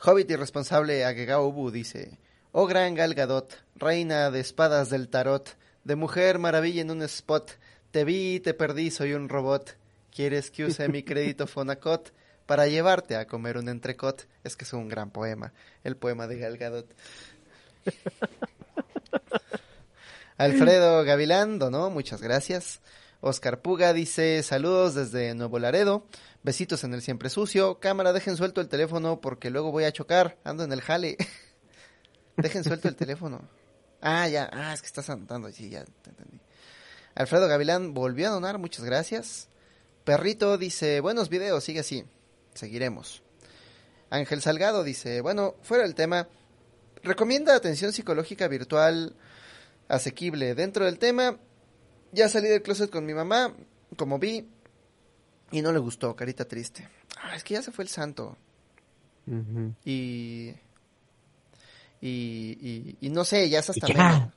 Hobbit 0.00 0.30
irresponsable 0.30 1.04
Agegao 1.04 1.46
Ubu 1.48 1.70
dice, 1.72 2.18
Oh 2.52 2.66
gran 2.66 2.94
Gal 2.94 3.14
Gadot, 3.14 3.52
reina 3.74 4.30
de 4.30 4.38
espadas 4.40 4.90
del 4.90 5.08
tarot, 5.08 5.56
de 5.82 5.96
mujer 5.96 6.38
maravilla 6.38 6.82
en 6.82 6.92
un 6.92 7.02
spot, 7.02 7.50
te 7.90 8.04
vi, 8.04 8.38
te 8.38 8.54
perdí, 8.54 8.90
soy 8.92 9.14
un 9.14 9.28
robot, 9.28 9.76
¿quieres 10.18 10.50
que 10.50 10.64
use 10.64 10.88
mi 10.88 11.04
crédito 11.04 11.46
Fonacot 11.46 12.12
para 12.44 12.66
llevarte 12.66 13.14
a 13.14 13.28
comer 13.28 13.56
un 13.56 13.68
entrecot? 13.68 14.26
Es 14.42 14.56
que 14.56 14.64
es 14.64 14.72
un 14.72 14.88
gran 14.88 15.12
poema, 15.12 15.52
el 15.84 15.96
poema 15.96 16.26
de 16.26 16.40
Gal 16.40 16.58
Gadot. 16.58 16.92
Alfredo 20.36 21.04
Gavilán 21.04 21.60
donó, 21.60 21.88
muchas 21.90 22.20
gracias. 22.20 22.80
Oscar 23.20 23.62
Puga 23.62 23.92
dice, 23.92 24.42
saludos 24.42 24.96
desde 24.96 25.36
Nuevo 25.36 25.60
Laredo, 25.60 26.04
besitos 26.42 26.82
en 26.82 26.94
el 26.94 27.02
siempre 27.02 27.30
sucio, 27.30 27.78
cámara, 27.78 28.12
dejen 28.12 28.36
suelto 28.36 28.60
el 28.60 28.68
teléfono 28.68 29.20
porque 29.20 29.50
luego 29.50 29.70
voy 29.70 29.84
a 29.84 29.92
chocar, 29.92 30.36
ando 30.42 30.64
en 30.64 30.72
el 30.72 30.80
jale. 30.80 31.16
dejen 32.36 32.64
suelto 32.64 32.88
el 32.88 32.96
teléfono. 32.96 33.48
Ah, 34.00 34.26
ya, 34.26 34.50
ah, 34.52 34.74
es 34.74 34.80
que 34.80 34.88
estás 34.88 35.08
anotando, 35.10 35.52
sí, 35.52 35.70
ya 35.70 35.84
te 35.84 36.10
entendí. 36.10 36.40
Alfredo 37.14 37.46
Gavilán 37.46 37.94
volvió 37.94 38.26
a 38.26 38.32
donar, 38.32 38.58
muchas 38.58 38.84
gracias. 38.84 39.48
Perrito 40.08 40.56
dice, 40.56 41.00
buenos 41.00 41.28
videos, 41.28 41.62
sigue 41.62 41.80
así, 41.80 42.02
seguiremos. 42.54 43.22
Ángel 44.08 44.40
Salgado 44.40 44.82
dice, 44.82 45.20
bueno, 45.20 45.56
fuera 45.60 45.82
del 45.82 45.94
tema, 45.94 46.26
recomienda 47.02 47.54
atención 47.54 47.92
psicológica 47.92 48.48
virtual 48.48 49.14
asequible. 49.86 50.54
Dentro 50.54 50.86
del 50.86 50.98
tema, 50.98 51.36
ya 52.10 52.30
salí 52.30 52.48
del 52.48 52.62
closet 52.62 52.88
con 52.88 53.04
mi 53.04 53.12
mamá, 53.12 53.54
como 53.98 54.18
vi, 54.18 54.48
y 55.50 55.60
no 55.60 55.72
le 55.72 55.78
gustó, 55.78 56.16
carita 56.16 56.46
triste. 56.46 56.88
Ah, 57.20 57.36
es 57.36 57.44
que 57.44 57.52
ya 57.52 57.62
se 57.62 57.70
fue 57.70 57.84
el 57.84 57.90
santo. 57.90 58.38
Y. 59.84 60.54
Y, 62.00 62.08
y, 62.10 62.96
y 63.02 63.10
no 63.10 63.26
sé, 63.26 63.50
ya 63.50 63.58
es 63.58 63.68
hasta 63.68 63.86
ya. 63.86 64.32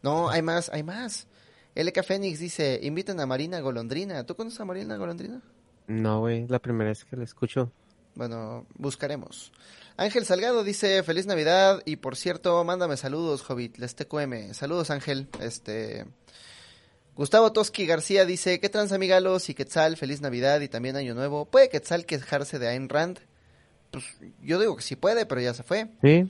No, 0.00 0.30
hay 0.30 0.40
más, 0.40 0.70
hay 0.70 0.82
más. 0.82 1.26
LK 1.74 2.02
Fénix 2.02 2.38
dice: 2.38 2.78
inviten 2.82 3.20
a 3.20 3.26
Marina 3.26 3.60
Golondrina. 3.60 4.24
¿Tú 4.24 4.36
conoces 4.36 4.60
a 4.60 4.64
Marina 4.64 4.96
Golondrina? 4.96 5.42
No, 5.86 6.20
güey, 6.20 6.46
la 6.48 6.60
primera 6.60 6.90
vez 6.90 7.04
que 7.04 7.16
la 7.16 7.24
escucho. 7.24 7.72
Bueno, 8.14 8.66
buscaremos. 8.76 9.52
Ángel 9.96 10.24
Salgado 10.24 10.64
dice, 10.64 11.02
feliz 11.02 11.26
Navidad 11.26 11.82
y 11.84 11.96
por 11.96 12.16
cierto, 12.16 12.62
mándame 12.64 12.96
saludos, 12.96 13.48
Hobbit, 13.48 13.78
les 13.78 13.94
TQM. 13.94 14.54
Saludos, 14.54 14.90
Ángel. 14.90 15.28
Este 15.40 16.06
Gustavo 17.14 17.52
Toski 17.52 17.86
García 17.86 18.24
dice, 18.24 18.58
¿qué 18.58 18.68
trans 18.68 18.90
amigalos 18.92 19.48
y 19.48 19.54
Quetzal? 19.54 19.96
Feliz 19.96 20.20
Navidad 20.20 20.60
y 20.60 20.68
también 20.68 20.96
Año 20.96 21.14
Nuevo. 21.14 21.44
¿Puede 21.44 21.68
Quetzal 21.68 22.06
quejarse 22.06 22.58
de 22.58 22.68
Ayn 22.68 22.88
Rand? 22.88 23.20
Pues 23.92 24.04
yo 24.42 24.58
digo 24.58 24.74
que 24.74 24.82
sí 24.82 24.96
puede, 24.96 25.26
pero 25.26 25.40
ya 25.40 25.54
se 25.54 25.62
fue. 25.62 25.88
Sí. 26.02 26.26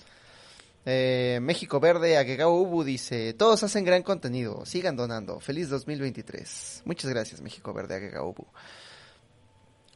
Eh, 0.87 1.39
México 1.41 1.81
Verde, 1.81 2.19
Agegao 2.19 2.53
Ubu 2.53 2.85
dice, 2.85 3.33
todos 3.33 3.63
hacen 3.63 3.85
gran 3.85 4.03
contenido, 4.03 4.67
sigan 4.67 4.97
donando. 4.97 5.41
Feliz 5.41 5.69
2023. 5.71 6.83
Muchas 6.85 7.11
gracias, 7.11 7.41
México 7.41 7.73
Verde, 7.73 7.97
Agegao 7.97 8.29
Ubu. 8.29 8.47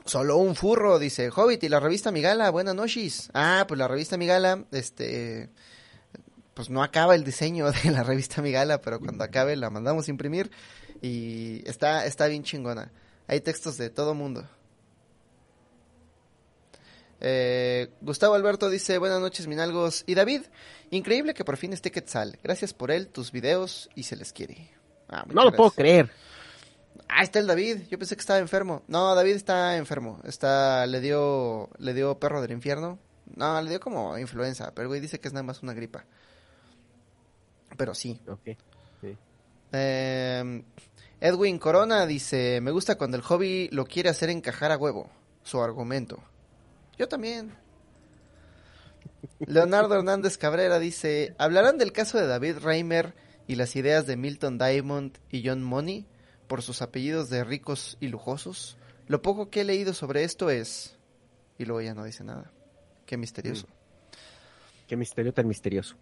Solo 0.04 0.38
un 0.38 0.54
furro, 0.54 0.98
dice 0.98 1.28
Hobbit 1.28 1.64
y 1.64 1.68
la 1.68 1.80
revista 1.80 2.10
Migala, 2.10 2.48
buenas 2.50 2.74
noches. 2.74 3.28
Ah, 3.34 3.66
pues 3.68 3.78
la 3.78 3.88
revista 3.88 4.16
Migala, 4.16 4.64
este, 4.72 5.50
pues 6.54 6.70
no 6.70 6.82
acaba 6.82 7.14
el 7.14 7.24
diseño 7.24 7.70
de 7.84 7.90
la 7.90 8.02
revista 8.02 8.40
Migala, 8.40 8.80
pero 8.80 9.00
cuando 9.00 9.22
acabe 9.24 9.54
la 9.56 9.68
mandamos 9.68 10.08
a 10.08 10.10
imprimir 10.10 10.50
y 11.02 11.62
está, 11.68 12.06
está 12.06 12.26
bien 12.26 12.42
chingona. 12.42 12.90
Hay 13.26 13.42
textos 13.42 13.76
de 13.76 13.90
todo 13.90 14.14
mundo. 14.14 14.48
Eh, 17.20 17.90
Gustavo 18.00 18.34
Alberto 18.34 18.70
dice, 18.70 18.98
buenas 18.98 19.20
noches 19.20 19.46
Minalgos. 19.46 20.04
Y 20.06 20.14
David, 20.14 20.42
increíble 20.90 21.34
que 21.34 21.44
por 21.44 21.56
fin 21.56 21.72
esté 21.72 21.90
Quetzal. 21.90 22.38
Gracias 22.42 22.72
por 22.74 22.90
él, 22.90 23.08
tus 23.08 23.32
videos 23.32 23.90
y 23.94 24.04
se 24.04 24.16
les 24.16 24.32
quiere. 24.32 24.70
Ah, 25.08 25.24
No 25.28 25.44
lo 25.44 25.52
puedo 25.52 25.70
creer. 25.70 26.10
Ah, 27.08 27.22
está 27.22 27.38
el 27.38 27.46
David. 27.46 27.82
Yo 27.90 27.98
pensé 27.98 28.16
que 28.16 28.20
estaba 28.20 28.38
enfermo. 28.38 28.82
No, 28.86 29.14
David 29.14 29.34
está 29.34 29.76
enfermo. 29.76 30.20
Está, 30.24 30.86
le 30.86 31.00
dio, 31.00 31.70
le 31.78 31.94
dio 31.94 32.18
perro 32.18 32.42
del 32.42 32.52
infierno. 32.52 32.98
No, 33.34 33.60
le 33.60 33.70
dio 33.70 33.80
como 33.80 34.16
influenza, 34.18 34.72
pero 34.74 34.88
güey 34.88 35.00
dice 35.00 35.18
que 35.20 35.28
es 35.28 35.34
nada 35.34 35.42
más 35.42 35.62
una 35.62 35.74
gripa. 35.74 36.04
Pero 37.76 37.94
sí. 37.94 38.20
Eh, 39.72 40.62
Edwin 41.20 41.58
Corona 41.58 42.06
dice, 42.06 42.60
me 42.60 42.70
gusta 42.70 42.96
cuando 42.96 43.16
el 43.16 43.22
hobby 43.22 43.68
lo 43.70 43.84
quiere 43.84 44.08
hacer 44.08 44.30
encajar 44.30 44.72
a 44.72 44.76
huevo. 44.76 45.10
Su 45.42 45.62
argumento. 45.62 46.22
Yo 46.98 47.08
también. 47.08 47.54
Leonardo 49.40 49.94
Hernández 49.94 50.36
Cabrera 50.36 50.78
dice, 50.78 51.34
¿hablarán 51.38 51.78
del 51.78 51.92
caso 51.92 52.18
de 52.18 52.26
David 52.26 52.58
Reimer 52.58 53.14
y 53.46 53.54
las 53.54 53.76
ideas 53.76 54.06
de 54.06 54.16
Milton 54.16 54.58
Diamond 54.58 55.18
y 55.30 55.46
John 55.46 55.62
Money 55.62 56.06
por 56.46 56.62
sus 56.62 56.82
apellidos 56.82 57.30
de 57.30 57.44
ricos 57.44 57.96
y 58.00 58.08
lujosos? 58.08 58.76
Lo 59.06 59.22
poco 59.22 59.48
que 59.48 59.62
he 59.62 59.64
leído 59.64 59.94
sobre 59.94 60.24
esto 60.24 60.50
es... 60.50 60.96
Y 61.56 61.64
luego 61.64 61.80
ya 61.80 61.94
no 61.94 62.04
dice 62.04 62.24
nada. 62.24 62.52
Qué 63.06 63.16
misterioso. 63.16 63.66
Qué 64.86 64.96
misterio 64.96 65.32
tan 65.32 65.48
misterioso. 65.48 65.96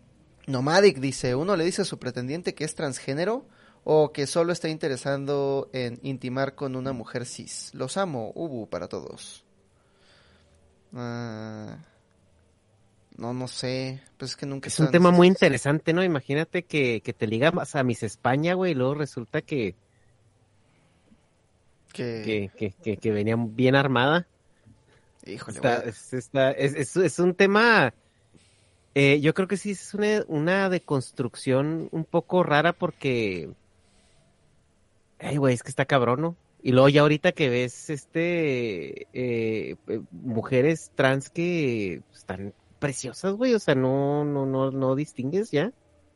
Nomadic 0.46 0.98
dice, 0.98 1.34
uno 1.34 1.56
le 1.56 1.64
dice 1.64 1.82
a 1.82 1.86
su 1.86 1.98
pretendiente 1.98 2.54
que 2.54 2.64
es 2.64 2.74
transgénero 2.74 3.46
o 3.84 4.12
que 4.12 4.26
solo 4.26 4.52
está 4.52 4.68
interesando 4.68 5.70
en 5.72 5.98
intimar 6.02 6.54
con 6.54 6.76
una 6.76 6.92
mujer 6.92 7.24
cis. 7.24 7.70
Los 7.72 7.96
amo, 7.96 8.32
Ubu 8.34 8.68
para 8.68 8.88
todos. 8.88 9.45
Ah, 10.94 11.78
no, 13.16 13.32
no 13.32 13.48
sé, 13.48 14.00
pues 14.18 14.32
es 14.32 14.36
que 14.36 14.46
nunca... 14.46 14.68
Es 14.68 14.78
un 14.80 14.90
tema 14.90 15.10
muy 15.10 15.26
interesante, 15.26 15.92
¿no? 15.92 16.04
Imagínate 16.04 16.64
que, 16.64 17.00
que 17.00 17.12
te 17.12 17.26
ligas 17.26 17.74
a 17.74 17.82
Miss 17.82 18.02
España, 18.02 18.54
güey, 18.54 18.72
y 18.72 18.74
luego 18.74 18.94
resulta 18.94 19.40
que, 19.42 19.74
Que, 21.92 22.50
que, 22.56 22.72
que, 22.82 22.96
que, 22.98 23.10
venía 23.10 23.36
bien 23.38 23.74
armada. 23.74 24.26
híjole, 25.24 25.56
Está- 25.56 25.78
es, 25.84 26.12
está- 26.12 26.50
es, 26.52 26.74
es- 26.74 26.96
es 26.96 27.18
un 27.18 27.34
tema, 27.34 27.94
eh, 28.94 29.18
yo 29.20 29.32
creo 29.32 29.48
que 29.48 29.56
sí 29.56 29.70
es 29.70 29.94
una, 29.94 30.22
una 30.28 30.68
deconstrucción 30.68 31.88
un 31.92 32.04
poco 32.04 32.42
rara 32.42 32.74
porque, 32.74 33.48
ay, 35.18 35.38
güey, 35.38 35.54
es 35.54 35.62
que 35.62 35.70
está 35.70 35.86
cabrón, 35.86 36.20
¿no? 36.20 36.36
Y 36.66 36.72
luego 36.72 36.88
ya 36.88 37.02
ahorita 37.02 37.30
que 37.30 37.48
ves, 37.48 37.90
este, 37.90 39.02
eh, 39.12 39.76
eh, 39.86 40.00
mujeres 40.10 40.90
trans 40.96 41.30
que 41.30 42.02
están 42.12 42.54
preciosas, 42.80 43.34
güey, 43.34 43.54
o 43.54 43.58
sea, 43.60 43.76
no, 43.76 44.24
no, 44.24 44.46
no, 44.46 44.72
no 44.72 44.94
distingues 44.96 45.52
ya. 45.52 45.72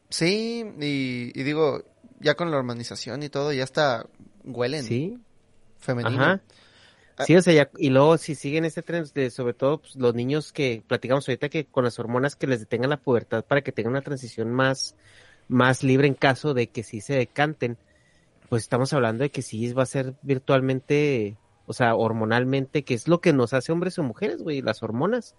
Sí, 0.08 0.64
y, 0.80 1.30
y 1.38 1.42
digo, 1.44 1.84
ya 2.18 2.34
con 2.34 2.50
la 2.50 2.56
hormonización 2.56 3.22
y 3.22 3.28
todo, 3.28 3.52
ya 3.52 3.62
está 3.62 4.06
huelen 4.44 4.82
Sí, 4.82 5.18
femenino. 5.78 6.20
ajá. 6.20 6.40
Ah. 7.16 7.24
Sí, 7.26 7.36
o 7.36 7.42
sea, 7.42 7.52
ya- 7.52 7.70
y 7.78 7.90
luego 7.90 8.18
si 8.18 8.34
siguen 8.34 8.64
ese 8.64 8.82
tren 8.82 9.04
de, 9.14 9.30
sobre 9.30 9.54
todo 9.54 9.78
pues, 9.78 9.94
los 9.94 10.14
niños 10.16 10.52
que 10.52 10.82
platicamos 10.86 11.28
ahorita 11.28 11.48
que 11.48 11.66
con 11.66 11.84
las 11.84 11.98
hormonas 12.00 12.34
que 12.34 12.48
les 12.48 12.58
detengan 12.58 12.90
la 12.90 12.96
pubertad 12.96 13.44
para 13.44 13.60
que 13.62 13.70
tengan 13.72 13.92
una 13.92 14.02
transición 14.02 14.50
más, 14.50 14.96
más 15.46 15.84
libre 15.84 16.08
en 16.08 16.14
caso 16.14 16.54
de 16.54 16.66
que 16.68 16.82
sí 16.82 17.00
se 17.00 17.14
decanten, 17.14 17.76
pues 18.50 18.64
estamos 18.64 18.92
hablando 18.92 19.22
de 19.22 19.30
que 19.30 19.40
sí 19.40 19.72
va 19.72 19.84
a 19.84 19.86
ser 19.86 20.16
virtualmente, 20.20 21.38
o 21.66 21.72
sea, 21.72 21.94
hormonalmente, 21.94 22.84
que 22.84 22.94
es 22.94 23.08
lo 23.08 23.20
que 23.20 23.32
nos 23.32 23.54
hace 23.54 23.70
hombres 23.70 23.98
o 23.98 24.02
mujeres, 24.02 24.42
güey, 24.42 24.60
las 24.60 24.82
hormonas. 24.82 25.36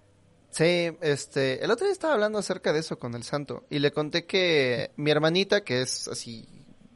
Sí, 0.50 0.92
este, 1.02 1.64
el 1.64 1.72
otro 1.72 1.86
día 1.86 1.94
estaba 1.94 2.14
hablando 2.14 2.40
acerca 2.40 2.74
de 2.74 2.80
eso 2.80 2.98
con 2.98 3.14
el 3.14 3.24
santo 3.24 3.66
y 3.70 3.80
le 3.80 3.92
conté 3.92 4.26
que 4.26 4.92
mi 4.96 5.12
hermanita, 5.12 5.64
que 5.64 5.82
es 5.82 6.08
así 6.08 6.48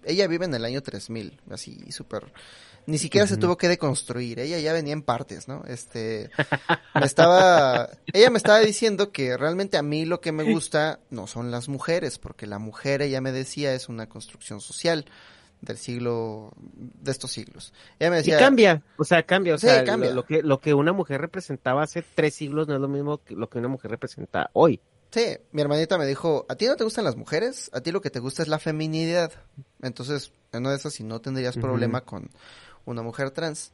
ella 0.06 0.28
vive 0.28 0.46
en 0.46 0.54
el 0.54 0.66
año 0.66 0.82
3000, 0.82 1.42
así 1.50 1.92
súper 1.92 2.32
ni 2.88 2.98
siquiera 2.98 3.26
se 3.26 3.38
tuvo 3.38 3.58
que 3.58 3.68
deconstruir, 3.68 4.40
ella 4.40 4.60
ya 4.60 4.74
venía 4.74 4.94
en 4.94 5.02
partes, 5.02 5.48
¿no? 5.48 5.64
Este, 5.68 6.30
me 6.94 7.06
estaba, 7.06 7.90
ella 8.14 8.30
me 8.30 8.38
estaba 8.38 8.60
diciendo 8.60 9.12
que 9.12 9.38
realmente 9.38 9.78
a 9.78 9.82
mí 9.82 10.06
lo 10.06 10.22
que 10.22 10.32
me 10.32 10.44
gusta 10.44 11.00
no 11.10 11.26
son 11.26 11.50
las 11.50 11.68
mujeres, 11.68 12.20
porque 12.20 12.46
la 12.46 12.60
mujer, 12.60 13.02
ella 13.02 13.22
me 13.22 13.32
decía, 13.32 13.74
es 13.74 13.90
una 13.90 14.08
construcción 14.08 14.62
social 14.62 15.06
del 15.62 15.78
siglo, 15.78 16.52
de 16.58 17.12
estos 17.12 17.32
siglos. 17.32 17.74
Ella 18.00 18.12
me 18.12 18.18
decía. 18.18 18.38
Y 18.38 18.40
cambia, 18.40 18.84
o 18.98 19.04
sea, 19.04 19.24
cambia, 19.24 19.56
o 19.56 19.58
sea, 19.58 19.84
cambia. 19.84 20.12
Lo, 20.12 20.26
que, 20.26 20.44
lo 20.44 20.60
que 20.60 20.74
una 20.74 20.94
mujer 20.94 21.22
representaba 21.22 21.84
hace 21.84 22.04
tres 22.16 22.36
siglos 22.36 22.68
no 22.68 22.76
es 22.76 22.82
lo 22.82 22.88
mismo 22.88 23.24
que 23.24 23.36
lo 23.36 23.50
que 23.50 23.60
una 23.60 23.68
mujer 23.68 23.92
representa 23.92 24.50
hoy. 24.54 24.80
Sí, 25.12 25.38
mi 25.54 25.62
hermanita 25.62 25.98
me 25.98 26.06
dijo, 26.06 26.46
¿a 26.50 26.56
ti 26.56 26.66
no 26.66 26.76
te 26.76 26.84
gustan 26.84 27.06
las 27.06 27.16
mujeres? 27.16 27.70
A 27.74 27.82
ti 27.82 27.92
lo 27.92 28.02
que 28.02 28.10
te 28.10 28.20
gusta 28.20 28.42
es 28.44 28.50
la 28.50 28.60
feminidad. 28.60 29.32
Entonces, 29.82 30.34
en 30.52 30.62
una 30.62 30.72
de 30.72 30.76
esas, 30.76 30.94
si 30.94 31.04
no 31.04 31.22
tendrías 31.22 31.56
problema 31.56 32.02
con 32.02 32.30
una 32.84 33.02
mujer 33.02 33.32
trans. 33.32 33.72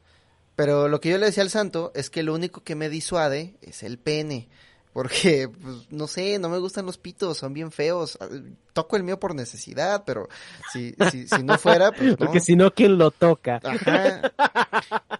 Pero 0.56 0.88
lo 0.88 1.00
que 1.00 1.10
yo 1.10 1.18
le 1.18 1.26
decía 1.26 1.44
al 1.44 1.50
santo 1.50 1.92
es 1.96 2.10
que 2.10 2.24
lo 2.24 2.36
único 2.36 2.64
que 2.64 2.76
me 2.76 2.90
disuade 2.90 3.56
es 3.62 3.82
el 3.84 3.98
pene. 3.98 4.50
Porque, 4.94 5.48
pues, 5.50 5.90
no 5.90 6.08
sé, 6.08 6.38
no 6.38 6.50
me 6.50 6.58
gustan 6.58 6.86
los 6.86 6.98
pitos, 6.98 7.38
son 7.38 7.54
bien 7.54 7.72
feos. 7.72 8.18
Ah, 8.20 8.28
toco 8.74 8.98
el 8.98 9.04
mío 9.04 9.20
por 9.20 9.36
necesidad, 9.36 10.04
pero 10.06 10.28
si, 10.72 10.94
si, 11.12 11.28
si 11.28 11.44
no 11.44 11.58
fuera, 11.58 11.92
pues 11.92 12.12
no. 12.12 12.18
Porque 12.18 12.42
si 12.42 12.56
no, 12.56 12.72
¿quién 12.74 12.98
lo 12.98 13.12
toca? 13.12 13.62
Ajá. 13.64 14.34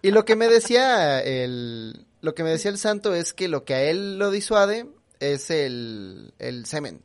Y 0.02 0.10
lo 0.10 0.24
que 0.24 0.36
me 0.36 0.48
decía 0.48 1.20
el, 1.20 2.06
lo 2.20 2.34
que 2.34 2.42
me 2.42 2.50
decía 2.50 2.70
el 2.70 2.78
santo 2.78 3.14
es 3.14 3.32
que 3.32 3.48
lo 3.48 3.64
que 3.64 3.74
a 3.74 3.82
él 3.82 4.18
lo 4.18 4.30
disuade 4.30 4.88
es 5.20 5.50
el, 5.50 6.34
el 6.38 6.66
semen 6.66 7.00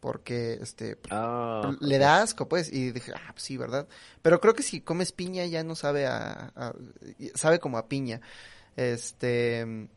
porque 0.00 0.58
este 0.60 0.96
ah, 1.10 1.76
le 1.80 1.98
da 1.98 2.22
asco 2.22 2.48
pues 2.48 2.72
y 2.72 2.90
dije 2.90 3.12
ah 3.14 3.32
pues 3.32 3.44
sí 3.44 3.56
verdad 3.56 3.86
pero 4.22 4.40
creo 4.40 4.54
que 4.54 4.62
si 4.62 4.80
comes 4.80 5.12
piña 5.12 5.44
ya 5.44 5.62
no 5.62 5.76
sabe 5.76 6.06
a, 6.06 6.52
sabe 7.34 7.58
como 7.60 7.76
a 7.76 7.86
piña 7.86 8.22
este 8.76 9.88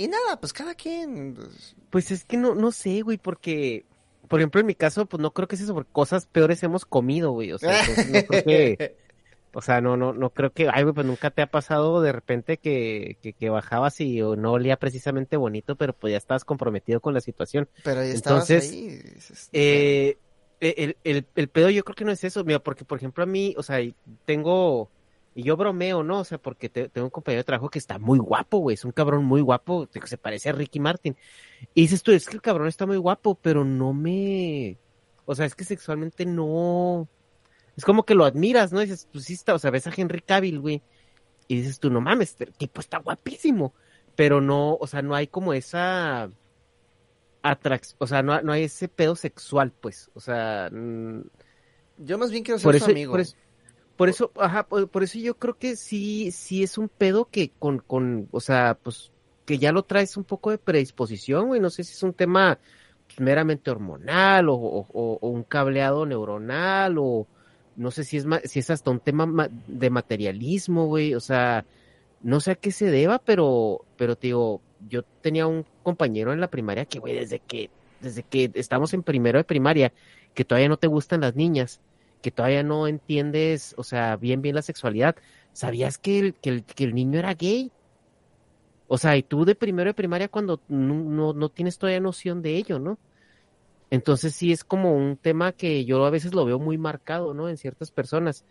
y 0.00 0.08
nada 0.08 0.40
pues 0.40 0.52
cada 0.52 0.74
quien 0.74 1.34
pues, 1.34 1.76
pues 1.90 2.10
es 2.10 2.24
que 2.24 2.36
no 2.36 2.54
no 2.54 2.72
sé 2.72 3.02
güey 3.02 3.18
porque 3.18 3.84
por 4.28 4.40
ejemplo 4.40 4.60
en 4.60 4.66
mi 4.66 4.74
caso 4.74 5.06
pues 5.06 5.20
no 5.20 5.32
creo 5.32 5.46
que 5.46 5.56
sea 5.56 5.66
sobre 5.66 5.84
cosas 5.84 6.26
peores 6.26 6.62
hemos 6.62 6.84
comido 6.84 7.32
güey 7.32 7.52
o 7.52 7.58
sea 7.58 7.82
no 8.08 8.22
creo 8.26 8.44
que 8.44 8.96
O 9.52 9.62
sea, 9.62 9.80
no, 9.80 9.96
no, 9.96 10.12
no 10.12 10.30
creo 10.30 10.52
que, 10.52 10.68
ay, 10.72 10.84
pues 10.84 11.04
nunca 11.04 11.30
te 11.30 11.42
ha 11.42 11.50
pasado 11.50 12.00
de 12.02 12.12
repente 12.12 12.58
que, 12.58 13.16
que, 13.36 13.50
bajabas 13.50 14.00
y 14.00 14.20
no 14.20 14.52
olía 14.52 14.76
precisamente 14.76 15.36
bonito, 15.36 15.74
pero 15.74 15.92
pues 15.92 16.12
ya 16.12 16.18
estabas 16.18 16.44
comprometido 16.44 17.00
con 17.00 17.14
la 17.14 17.20
situación. 17.20 17.68
Pero 17.82 18.04
ya 18.04 18.12
estabas 18.12 18.48
Entonces, 18.48 18.70
ahí. 18.70 19.48
Eh, 19.52 20.18
el, 20.60 20.96
el, 21.02 21.26
el 21.34 21.48
pedo 21.48 21.70
yo 21.70 21.82
creo 21.82 21.96
que 21.96 22.04
no 22.04 22.12
es 22.12 22.22
eso, 22.22 22.44
mira, 22.44 22.60
porque 22.60 22.84
por 22.84 22.98
ejemplo 22.98 23.24
a 23.24 23.26
mí, 23.26 23.54
o 23.56 23.62
sea, 23.64 23.78
tengo, 24.24 24.90
y 25.34 25.44
yo 25.44 25.56
bromeo, 25.56 26.02
¿no? 26.02 26.20
O 26.20 26.24
sea, 26.24 26.38
porque 26.38 26.68
tengo 26.68 27.06
un 27.06 27.10
compañero 27.10 27.40
de 27.40 27.44
trabajo 27.44 27.70
que 27.70 27.78
está 27.78 27.98
muy 27.98 28.18
guapo, 28.18 28.58
güey, 28.58 28.74
es 28.74 28.84
un 28.84 28.92
cabrón 28.92 29.24
muy 29.24 29.40
guapo, 29.40 29.88
se 30.04 30.18
parece 30.18 30.48
a 30.48 30.52
Ricky 30.52 30.80
Martin. 30.80 31.16
Y 31.74 31.82
dices 31.82 32.02
tú, 32.02 32.12
es 32.12 32.26
que 32.26 32.34
el 32.34 32.42
cabrón 32.42 32.68
está 32.68 32.86
muy 32.86 32.96
guapo, 32.96 33.36
pero 33.40 33.64
no 33.64 33.92
me, 33.92 34.78
o 35.24 35.34
sea, 35.34 35.46
es 35.46 35.54
que 35.54 35.64
sexualmente 35.64 36.26
no, 36.26 37.08
es 37.76 37.84
como 37.84 38.04
que 38.04 38.14
lo 38.14 38.24
admiras, 38.24 38.72
¿no? 38.72 38.80
dices, 38.80 39.08
pues 39.12 39.24
sí 39.24 39.34
está, 39.34 39.54
o 39.54 39.58
sea, 39.58 39.70
ves 39.70 39.86
a 39.86 39.92
Henry 39.96 40.20
Cavill, 40.20 40.60
güey, 40.60 40.82
y 41.46 41.56
dices 41.56 41.78
tú, 41.78 41.90
no 41.90 42.00
mames, 42.00 42.36
el 42.40 42.52
tipo 42.52 42.80
está 42.80 42.98
guapísimo, 42.98 43.72
pero 44.16 44.40
no, 44.40 44.74
o 44.74 44.86
sea, 44.86 45.02
no 45.02 45.14
hay 45.14 45.28
como 45.28 45.52
esa 45.52 46.28
atracción, 47.42 47.96
o 48.00 48.06
sea, 48.08 48.22
no, 48.22 48.40
no 48.42 48.52
hay 48.52 48.64
ese 48.64 48.88
pedo 48.88 49.14
sexual, 49.14 49.72
pues, 49.80 50.10
o 50.14 50.20
sea... 50.20 50.70
Yo 52.02 52.16
más 52.16 52.30
bien 52.30 52.42
quiero 52.42 52.58
ser 52.58 52.80
su 52.80 52.90
amigo. 52.90 53.12
Por 53.12 53.20
eso, 53.20 53.36
ajá, 54.36 54.66
por, 54.66 55.02
eso 55.02 55.18
yo 55.18 55.36
creo 55.36 55.58
que 55.58 55.76
sí, 55.76 56.30
sí 56.30 56.62
es 56.62 56.78
un 56.78 56.88
pedo 56.88 57.26
que 57.26 57.50
con, 57.58 57.78
con, 57.78 58.28
o 58.30 58.40
sea, 58.40 58.78
pues, 58.82 59.12
que 59.44 59.58
ya 59.58 59.72
lo 59.72 59.82
traes 59.82 60.16
un 60.16 60.24
poco 60.24 60.50
de 60.50 60.58
predisposición, 60.58 61.48
güey, 61.48 61.60
no 61.60 61.70
sé 61.70 61.84
si 61.84 61.92
es 61.92 62.02
un 62.02 62.14
tema 62.14 62.58
meramente 63.18 63.70
hormonal 63.70 64.48
o, 64.48 64.54
o 64.54 65.28
un 65.28 65.42
cableado 65.42 66.06
neuronal 66.06 66.96
o, 66.98 67.26
no 67.80 67.90
sé 67.90 68.04
si 68.04 68.18
es, 68.18 68.26
si 68.44 68.58
es 68.58 68.68
hasta 68.68 68.90
un 68.90 69.00
tema 69.00 69.48
de 69.66 69.88
materialismo, 69.88 70.86
güey, 70.86 71.14
o 71.14 71.20
sea, 71.20 71.64
no 72.22 72.40
sé 72.40 72.50
a 72.50 72.54
qué 72.54 72.72
se 72.72 72.90
deba, 72.90 73.18
pero, 73.18 73.86
pero 73.96 74.16
te 74.16 74.28
digo, 74.28 74.60
yo 74.86 75.02
tenía 75.22 75.46
un 75.46 75.64
compañero 75.82 76.34
en 76.34 76.40
la 76.40 76.50
primaria 76.50 76.84
que, 76.84 76.98
güey, 76.98 77.14
desde 77.14 77.38
que, 77.38 77.70
desde 78.02 78.22
que 78.22 78.50
estamos 78.54 78.92
en 78.92 79.02
primero 79.02 79.38
de 79.38 79.44
primaria, 79.44 79.94
que 80.34 80.44
todavía 80.44 80.68
no 80.68 80.76
te 80.76 80.88
gustan 80.88 81.22
las 81.22 81.36
niñas, 81.36 81.80
que 82.22 82.30
todavía 82.30 82.62
no 82.62 82.86
entiendes, 82.86 83.74
o 83.76 83.84
sea, 83.84 84.16
bien, 84.16 84.42
bien 84.42 84.54
la 84.54 84.62
sexualidad, 84.62 85.16
¿sabías 85.52 85.98
que 85.98 86.18
el, 86.18 86.34
que 86.34 86.84
el, 86.84 86.94
niño 86.94 87.18
era 87.18 87.34
gay? 87.34 87.72
O 88.88 88.98
sea, 88.98 89.16
y 89.16 89.22
tú 89.22 89.44
de 89.44 89.54
primero 89.54 89.90
de 89.90 89.94
primaria 89.94 90.28
cuando 90.28 90.60
no, 90.68 90.94
no, 90.94 91.32
no 91.32 91.48
tienes 91.48 91.78
todavía 91.78 92.00
noción 92.00 92.42
de 92.42 92.56
ello, 92.56 92.78
¿no? 92.78 92.98
Entonces 93.90 94.34
sí 94.34 94.52
es 94.52 94.64
como 94.64 94.94
un 94.94 95.16
tema 95.16 95.52
que 95.52 95.84
yo 95.84 96.04
a 96.04 96.10
veces 96.10 96.34
lo 96.34 96.44
veo 96.44 96.58
muy 96.58 96.78
marcado, 96.78 97.34
¿no? 97.34 97.48
En 97.48 97.56
ciertas 97.56 97.90
personas. 97.90 98.44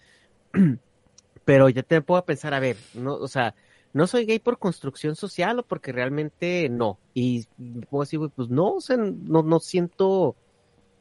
Pero 1.46 1.70
ya 1.70 1.84
te 1.84 2.02
puedo 2.02 2.24
pensar, 2.26 2.54
a 2.54 2.60
ver, 2.60 2.78
no, 2.94 3.16
o 3.16 3.28
sea, 3.28 3.56
no 3.94 4.06
soy 4.06 4.26
gay 4.26 4.40
por 4.40 4.60
construcción 4.60 5.16
social 5.16 5.60
o 5.60 5.64
porque 5.64 5.92
realmente 5.92 6.70
no. 6.70 7.00
Y 7.14 7.46
puedo 7.90 8.04
decir, 8.04 8.20
pues 8.36 8.50
no, 8.50 8.74
o 8.74 8.82
sea, 8.82 8.98
no, 8.98 9.42
no 9.42 9.60
siento, 9.60 10.36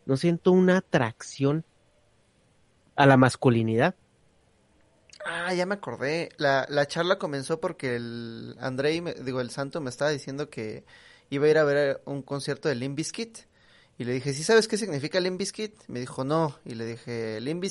no 0.06 0.17
siento 0.17 0.52
una 0.52 0.78
atracción 0.78 1.65
a 2.98 3.06
la 3.06 3.16
masculinidad. 3.16 3.94
Ah, 5.24 5.54
ya 5.54 5.66
me 5.66 5.74
acordé. 5.74 6.31
La, 6.36 6.66
la 6.68 6.86
charla 6.86 7.18
comenzó 7.18 7.60
porque 7.60 7.94
el 7.94 8.56
Andrei, 8.60 9.00
digo, 9.22 9.40
el 9.40 9.50
santo 9.50 9.81
me 9.81 9.88
estaba 9.88 10.10
diciendo 10.10 10.50
que 10.50 10.84
iba 11.31 11.47
a 11.47 11.50
ir 11.50 11.58
a 11.58 11.64
ver 11.64 12.02
un 12.06 12.22
concierto 12.22 12.68
de 12.68 12.74
Limp 12.74 12.97
Bizkit 12.97 13.38
y 13.98 14.04
le 14.04 14.12
dije, 14.12 14.32
¿sí 14.32 14.42
sabes 14.42 14.66
qué 14.66 14.76
significa 14.76 15.20
Limp 15.20 15.40
Me 15.86 16.00
dijo, 16.00 16.24
no. 16.24 16.58
Y 16.64 16.74
le 16.74 16.86
dije, 16.86 17.40
Limp 17.40 17.64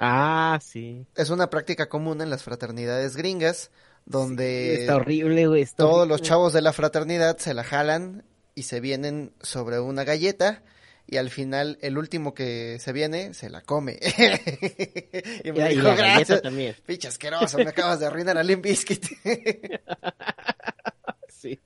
Ah, 0.00 0.58
sí. 0.60 1.06
Es 1.14 1.30
una 1.30 1.48
práctica 1.48 1.88
común 1.88 2.20
en 2.20 2.30
las 2.30 2.42
fraternidades 2.42 3.16
gringas, 3.16 3.70
donde... 4.04 4.80
está 4.80 4.96
horrible, 4.96 5.46
güey. 5.46 5.64
todos 5.76 6.08
los 6.08 6.22
chavos 6.22 6.52
de 6.52 6.62
la 6.62 6.72
fraternidad 6.72 7.38
se 7.38 7.54
la 7.54 7.62
jalan 7.62 8.24
y 8.56 8.64
se 8.64 8.80
vienen 8.80 9.32
sobre 9.42 9.78
una 9.78 10.02
galleta 10.02 10.62
y 11.06 11.16
al 11.16 11.30
final 11.30 11.78
el 11.82 11.98
último 11.98 12.34
que 12.34 12.78
se 12.78 12.92
viene 12.92 13.34
se 13.34 13.50
la 13.50 13.60
come. 13.60 13.98
y 15.44 15.52
me 15.52 15.68
dijo, 15.68 15.94
gracias. 15.96 16.42
También. 16.42 16.76
Picha 16.86 17.08
asqueroso, 17.08 17.58
me 17.58 17.68
acabas 17.68 18.00
de 18.00 18.06
arruinar 18.06 18.38
a 18.38 18.42
Limp 18.42 18.66
sí. 21.28 21.60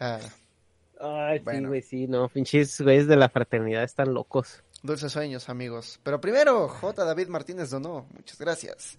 Ah. 0.00 0.18
Ay, 1.00 1.38
sí, 1.38 1.64
güey, 1.64 1.82
sí, 1.82 2.06
no, 2.08 2.28
pinches 2.28 2.80
güeyes 2.80 3.06
de 3.06 3.16
la 3.16 3.28
fraternidad 3.28 3.84
están 3.84 4.12
locos. 4.12 4.64
Dulces 4.82 5.12
sueños, 5.12 5.48
amigos. 5.48 6.00
Pero 6.02 6.20
primero, 6.20 6.68
J. 6.68 7.04
David 7.04 7.28
Martínez 7.28 7.70
donó, 7.70 8.08
muchas 8.12 8.38
gracias. 8.38 8.98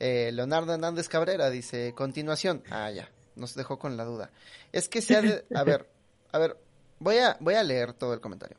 Eh, 0.00 0.30
Leonardo 0.32 0.74
Hernández 0.74 1.08
Cabrera 1.08 1.48
dice, 1.50 1.92
continuación. 1.94 2.64
Ah, 2.70 2.90
ya, 2.90 3.08
nos 3.36 3.54
dejó 3.54 3.78
con 3.78 3.96
la 3.96 4.04
duda. 4.04 4.30
Es 4.72 4.88
que 4.88 5.00
se 5.00 5.16
ha 5.16 5.22
de... 5.22 5.44
A 5.54 5.62
ver, 5.62 5.88
a 6.32 6.38
ver, 6.38 6.56
voy 6.98 7.18
a, 7.18 7.36
voy 7.40 7.54
a 7.54 7.62
leer 7.62 7.92
todo 7.92 8.12
el 8.12 8.20
comentario. 8.20 8.56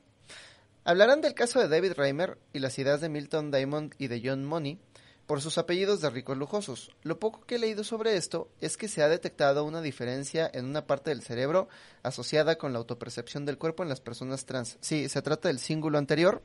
Hablarán 0.88 1.20
del 1.20 1.34
caso 1.34 1.60
de 1.60 1.68
David 1.68 1.96
Reimer 1.98 2.38
y 2.54 2.60
las 2.60 2.80
ideas 2.80 3.02
de 3.02 3.10
Milton 3.10 3.52
Diamond 3.52 3.94
y 3.98 4.08
de 4.08 4.22
John 4.24 4.46
Money 4.46 4.80
por 5.26 5.42
sus 5.42 5.58
apellidos 5.58 6.00
de 6.00 6.10
ricos 6.10 6.38
lujosos. 6.38 6.96
Lo 7.04 7.20
poco 7.20 7.42
que 7.42 7.56
he 7.56 7.60
leído 7.60 7.84
sobre 7.84 8.16
esto 8.16 8.50
es 8.62 8.78
que 8.78 8.88
se 8.88 9.04
ha 9.04 9.10
detectado 9.10 9.66
una 9.66 9.82
diferencia 9.82 10.50
en 10.54 10.64
una 10.64 10.88
parte 10.88 11.10
del 11.10 11.24
cerebro 11.24 11.68
asociada 12.04 12.58
con 12.58 12.72
la 12.72 12.80
autopercepción 12.80 13.44
del 13.44 13.58
cuerpo 13.58 13.84
en 13.84 13.90
las 13.90 14.00
personas 14.00 14.46
trans. 14.46 14.78
Sí, 14.80 15.10
se 15.10 15.22
trata 15.22 15.50
del 15.50 15.60
cíngulo 15.60 15.98
anterior. 15.98 16.42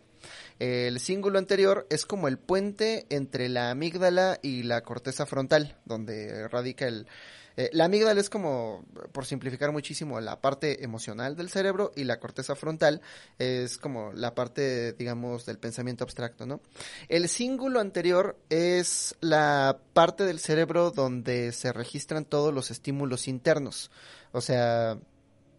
El 0.59 0.99
cíngulo 0.99 1.39
anterior 1.39 1.87
es 1.89 2.05
como 2.05 2.27
el 2.27 2.37
puente 2.37 3.07
entre 3.11 3.49
la 3.49 3.71
amígdala 3.71 4.41
y 4.43 4.65
la 4.65 4.81
corteza 4.81 5.25
frontal, 5.25 5.77
donde 5.85 6.49
radica 6.49 6.89
el, 6.89 7.07
eh, 7.57 7.71
la 7.73 7.85
amígdala 7.87 8.21
es 8.21 8.31
como, 8.31 8.85
por 9.13 9.27
simplificar 9.27 9.73
muchísimo, 9.73 10.21
la 10.21 10.41
parte 10.41 10.85
emocional 10.85 11.37
del 11.37 11.51
cerebro 11.51 11.93
y 11.97 12.05
la 12.05 12.19
corteza 12.19 12.55
frontal 12.55 13.01
es 13.39 13.79
como 13.79 14.13
la 14.13 14.35
parte, 14.35 14.93
digamos, 14.93 15.47
del 15.47 15.59
pensamiento 15.59 16.05
abstracto, 16.05 16.47
¿no? 16.47 16.61
El 17.09 17.29
cíngulo 17.29 17.81
anterior 17.81 18.37
es 18.49 19.17
la 19.21 19.79
parte 19.93 20.25
del 20.25 20.39
cerebro 20.39 20.91
donde 20.91 21.53
se 21.53 21.73
registran 21.73 22.25
todos 22.25 22.53
los 22.53 22.71
estímulos 22.71 23.29
internos. 23.29 23.91
O 24.33 24.41
sea, 24.41 24.99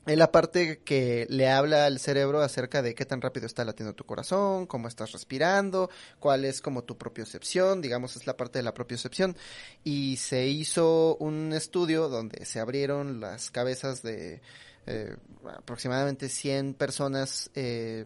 es 0.05 0.17
la 0.17 0.31
parte 0.31 0.79
que 0.79 1.25
le 1.29 1.49
habla 1.49 1.85
al 1.85 1.99
cerebro 1.99 2.41
acerca 2.41 2.81
de 2.81 2.93
qué 2.93 3.05
tan 3.05 3.21
rápido 3.21 3.45
está 3.45 3.63
latiendo 3.63 3.93
tu 3.93 4.05
corazón, 4.05 4.65
cómo 4.65 4.87
estás 4.87 5.11
respirando, 5.13 5.89
cuál 6.19 6.43
es 6.43 6.61
como 6.61 6.83
tu 6.83 6.97
propiocepción, 6.97 7.81
digamos, 7.81 8.15
es 8.17 8.27
la 8.27 8.35
parte 8.35 8.59
de 8.59 8.63
la 8.63 8.73
propiocepción. 8.73 9.37
Y 9.83 10.17
se 10.17 10.47
hizo 10.47 11.15
un 11.17 11.53
estudio 11.53 12.09
donde 12.09 12.45
se 12.45 12.59
abrieron 12.59 13.21
las 13.21 13.49
cabezas 13.49 14.03
de 14.03 14.41
eh, 14.87 15.15
aproximadamente 15.57 16.27
100 16.27 16.73
personas 16.73 17.49
eh, 17.55 18.05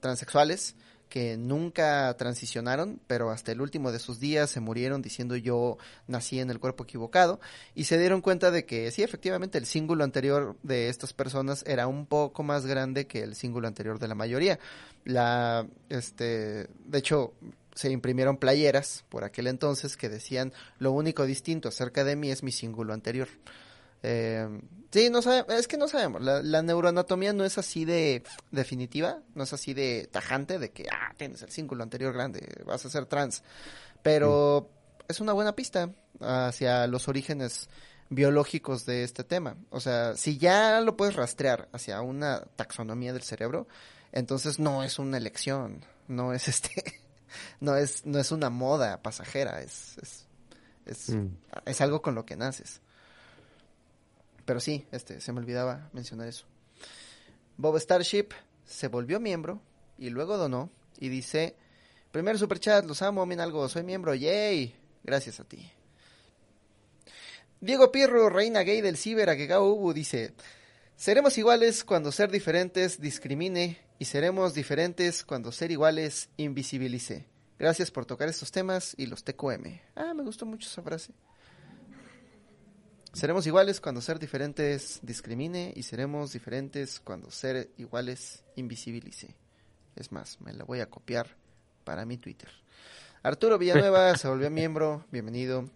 transexuales 0.00 0.74
que 1.08 1.36
nunca 1.36 2.14
transicionaron, 2.16 3.00
pero 3.06 3.30
hasta 3.30 3.52
el 3.52 3.60
último 3.60 3.92
de 3.92 3.98
sus 3.98 4.18
días 4.18 4.50
se 4.50 4.60
murieron 4.60 5.02
diciendo 5.02 5.36
yo 5.36 5.78
nací 6.06 6.40
en 6.40 6.50
el 6.50 6.58
cuerpo 6.58 6.84
equivocado 6.84 7.40
y 7.74 7.84
se 7.84 7.98
dieron 7.98 8.20
cuenta 8.20 8.50
de 8.50 8.64
que 8.64 8.90
sí, 8.90 9.02
efectivamente 9.02 9.58
el 9.58 9.66
símbolo 9.66 10.04
anterior 10.04 10.56
de 10.62 10.88
estas 10.88 11.12
personas 11.12 11.64
era 11.66 11.86
un 11.86 12.06
poco 12.06 12.42
más 12.42 12.66
grande 12.66 13.06
que 13.06 13.22
el 13.22 13.34
símbolo 13.34 13.68
anterior 13.68 13.98
de 13.98 14.08
la 14.08 14.14
mayoría. 14.14 14.58
La, 15.04 15.66
este, 15.88 16.68
de 16.84 16.98
hecho, 16.98 17.32
se 17.74 17.90
imprimieron 17.90 18.38
playeras 18.38 19.04
por 19.08 19.22
aquel 19.22 19.46
entonces 19.46 19.96
que 19.96 20.08
decían 20.08 20.52
lo 20.78 20.92
único 20.92 21.26
distinto 21.26 21.68
acerca 21.68 22.04
de 22.04 22.16
mí 22.16 22.30
es 22.30 22.42
mi 22.42 22.50
símbolo 22.50 22.92
anterior. 22.94 23.28
Eh, 24.02 24.46
sí, 24.90 25.10
no 25.10 25.22
sabe, 25.22 25.44
es 25.56 25.68
que 25.68 25.76
no 25.76 25.88
sabemos. 25.88 26.22
La, 26.22 26.42
la, 26.42 26.62
neuroanatomía 26.62 27.32
no 27.32 27.44
es 27.44 27.58
así 27.58 27.84
de 27.84 28.22
definitiva, 28.50 29.20
no 29.34 29.44
es 29.44 29.52
así 29.52 29.74
de 29.74 30.08
tajante 30.10 30.58
de 30.58 30.70
que, 30.70 30.86
ah, 30.90 31.12
tienes 31.16 31.42
el 31.42 31.50
símbolo 31.50 31.82
anterior 31.82 32.12
grande, 32.12 32.46
vas 32.64 32.84
a 32.84 32.90
ser 32.90 33.06
trans. 33.06 33.42
Pero 34.02 34.70
mm. 34.70 35.04
es 35.08 35.20
una 35.20 35.32
buena 35.32 35.54
pista 35.54 35.90
hacia 36.20 36.86
los 36.86 37.08
orígenes 37.08 37.68
biológicos 38.08 38.86
de 38.86 39.02
este 39.02 39.24
tema. 39.24 39.56
O 39.70 39.80
sea, 39.80 40.16
si 40.16 40.38
ya 40.38 40.80
lo 40.80 40.96
puedes 40.96 41.16
rastrear 41.16 41.68
hacia 41.72 42.00
una 42.00 42.40
taxonomía 42.56 43.12
del 43.12 43.22
cerebro, 43.22 43.66
entonces 44.12 44.58
no 44.58 44.82
es 44.84 44.98
una 44.98 45.16
elección, 45.16 45.84
no 46.08 46.32
es 46.32 46.48
este, 46.48 47.00
no 47.60 47.76
es, 47.76 48.06
no 48.06 48.18
es 48.18 48.30
una 48.30 48.50
moda 48.50 49.02
pasajera, 49.02 49.60
es, 49.62 49.96
es, 49.98 50.26
es, 50.86 51.10
mm. 51.10 51.28
es 51.64 51.80
algo 51.80 52.02
con 52.02 52.14
lo 52.14 52.24
que 52.24 52.36
naces. 52.36 52.80
Pero 54.46 54.60
sí, 54.60 54.86
este, 54.92 55.20
se 55.20 55.32
me 55.32 55.40
olvidaba 55.40 55.90
mencionar 55.92 56.28
eso. 56.28 56.46
Bob 57.58 57.78
Starship 57.78 58.28
se 58.64 58.88
volvió 58.88 59.20
miembro 59.20 59.60
y 59.98 60.08
luego 60.10 60.38
donó 60.38 60.70
y 60.98 61.08
dice, 61.08 61.56
primer 62.12 62.38
superchat, 62.38 62.86
los 62.86 63.02
amo, 63.02 63.22
algo, 63.24 63.68
soy 63.68 63.82
miembro, 63.82 64.14
yay, 64.14 64.74
gracias 65.02 65.40
a 65.40 65.44
ti. 65.44 65.70
Diego 67.60 67.90
Pirro, 67.90 68.28
reina 68.28 68.60
gay 68.60 68.80
del 68.80 68.96
ciber, 68.96 69.30
Agegao 69.30 69.64
Ubu, 69.64 69.92
dice, 69.92 70.34
seremos 70.96 71.36
iguales 71.38 71.84
cuando 71.84 72.12
ser 72.12 72.30
diferentes 72.30 73.00
discrimine 73.00 73.78
y 73.98 74.04
seremos 74.04 74.54
diferentes 74.54 75.24
cuando 75.24 75.50
ser 75.50 75.70
iguales 75.70 76.28
invisibilice. 76.36 77.26
Gracias 77.58 77.90
por 77.90 78.04
tocar 78.04 78.28
estos 78.28 78.52
temas 78.52 78.94
y 78.98 79.06
los 79.06 79.24
TQM. 79.24 79.80
Ah, 79.94 80.12
me 80.14 80.22
gustó 80.22 80.44
mucho 80.44 80.68
esa 80.68 80.82
frase. 80.82 81.14
Seremos 83.16 83.46
iguales 83.46 83.80
cuando 83.80 84.02
ser 84.02 84.18
diferentes 84.18 85.00
discrimine 85.00 85.72
y 85.74 85.84
seremos 85.84 86.34
diferentes 86.34 87.00
cuando 87.00 87.30
ser 87.30 87.70
iguales 87.78 88.44
invisibilice. 88.56 89.34
Es 89.96 90.12
más, 90.12 90.38
me 90.42 90.52
la 90.52 90.64
voy 90.64 90.80
a 90.80 90.90
copiar 90.90 91.34
para 91.82 92.04
mi 92.04 92.18
Twitter. 92.18 92.50
Arturo 93.22 93.56
Villanueva 93.56 94.14
se 94.18 94.28
volvió 94.28 94.50
miembro, 94.50 95.06
bienvenido. 95.10 95.70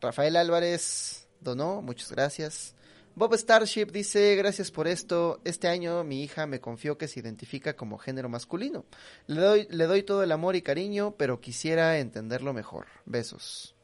Rafael 0.00 0.34
Álvarez 0.36 1.28
donó, 1.42 1.82
muchas 1.82 2.10
gracias. 2.10 2.74
Bob 3.14 3.34
Starship 3.34 3.92
dice, 3.92 4.34
gracias 4.36 4.70
por 4.70 4.88
esto. 4.88 5.42
Este 5.44 5.68
año 5.68 6.04
mi 6.04 6.22
hija 6.22 6.46
me 6.46 6.62
confió 6.62 6.96
que 6.96 7.06
se 7.06 7.20
identifica 7.20 7.76
como 7.76 7.98
género 7.98 8.30
masculino. 8.30 8.86
Le 9.26 9.42
doy, 9.42 9.66
le 9.68 9.84
doy 9.84 10.04
todo 10.04 10.22
el 10.22 10.32
amor 10.32 10.56
y 10.56 10.62
cariño, 10.62 11.14
pero 11.18 11.38
quisiera 11.38 11.98
entenderlo 11.98 12.54
mejor. 12.54 12.86
Besos. 13.04 13.74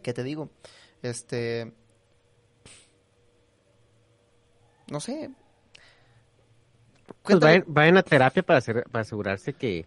¿Qué 0.00 0.12
te 0.12 0.22
digo? 0.22 0.48
Este. 1.02 1.72
No 4.90 5.00
sé. 5.00 5.30
Pues 7.22 7.38
vayan, 7.38 7.64
vayan, 7.66 7.96
a 7.96 8.02
terapia 8.02 8.42
para, 8.42 8.58
hacer, 8.58 8.84
para 8.90 9.02
asegurarse 9.02 9.52
que, 9.52 9.86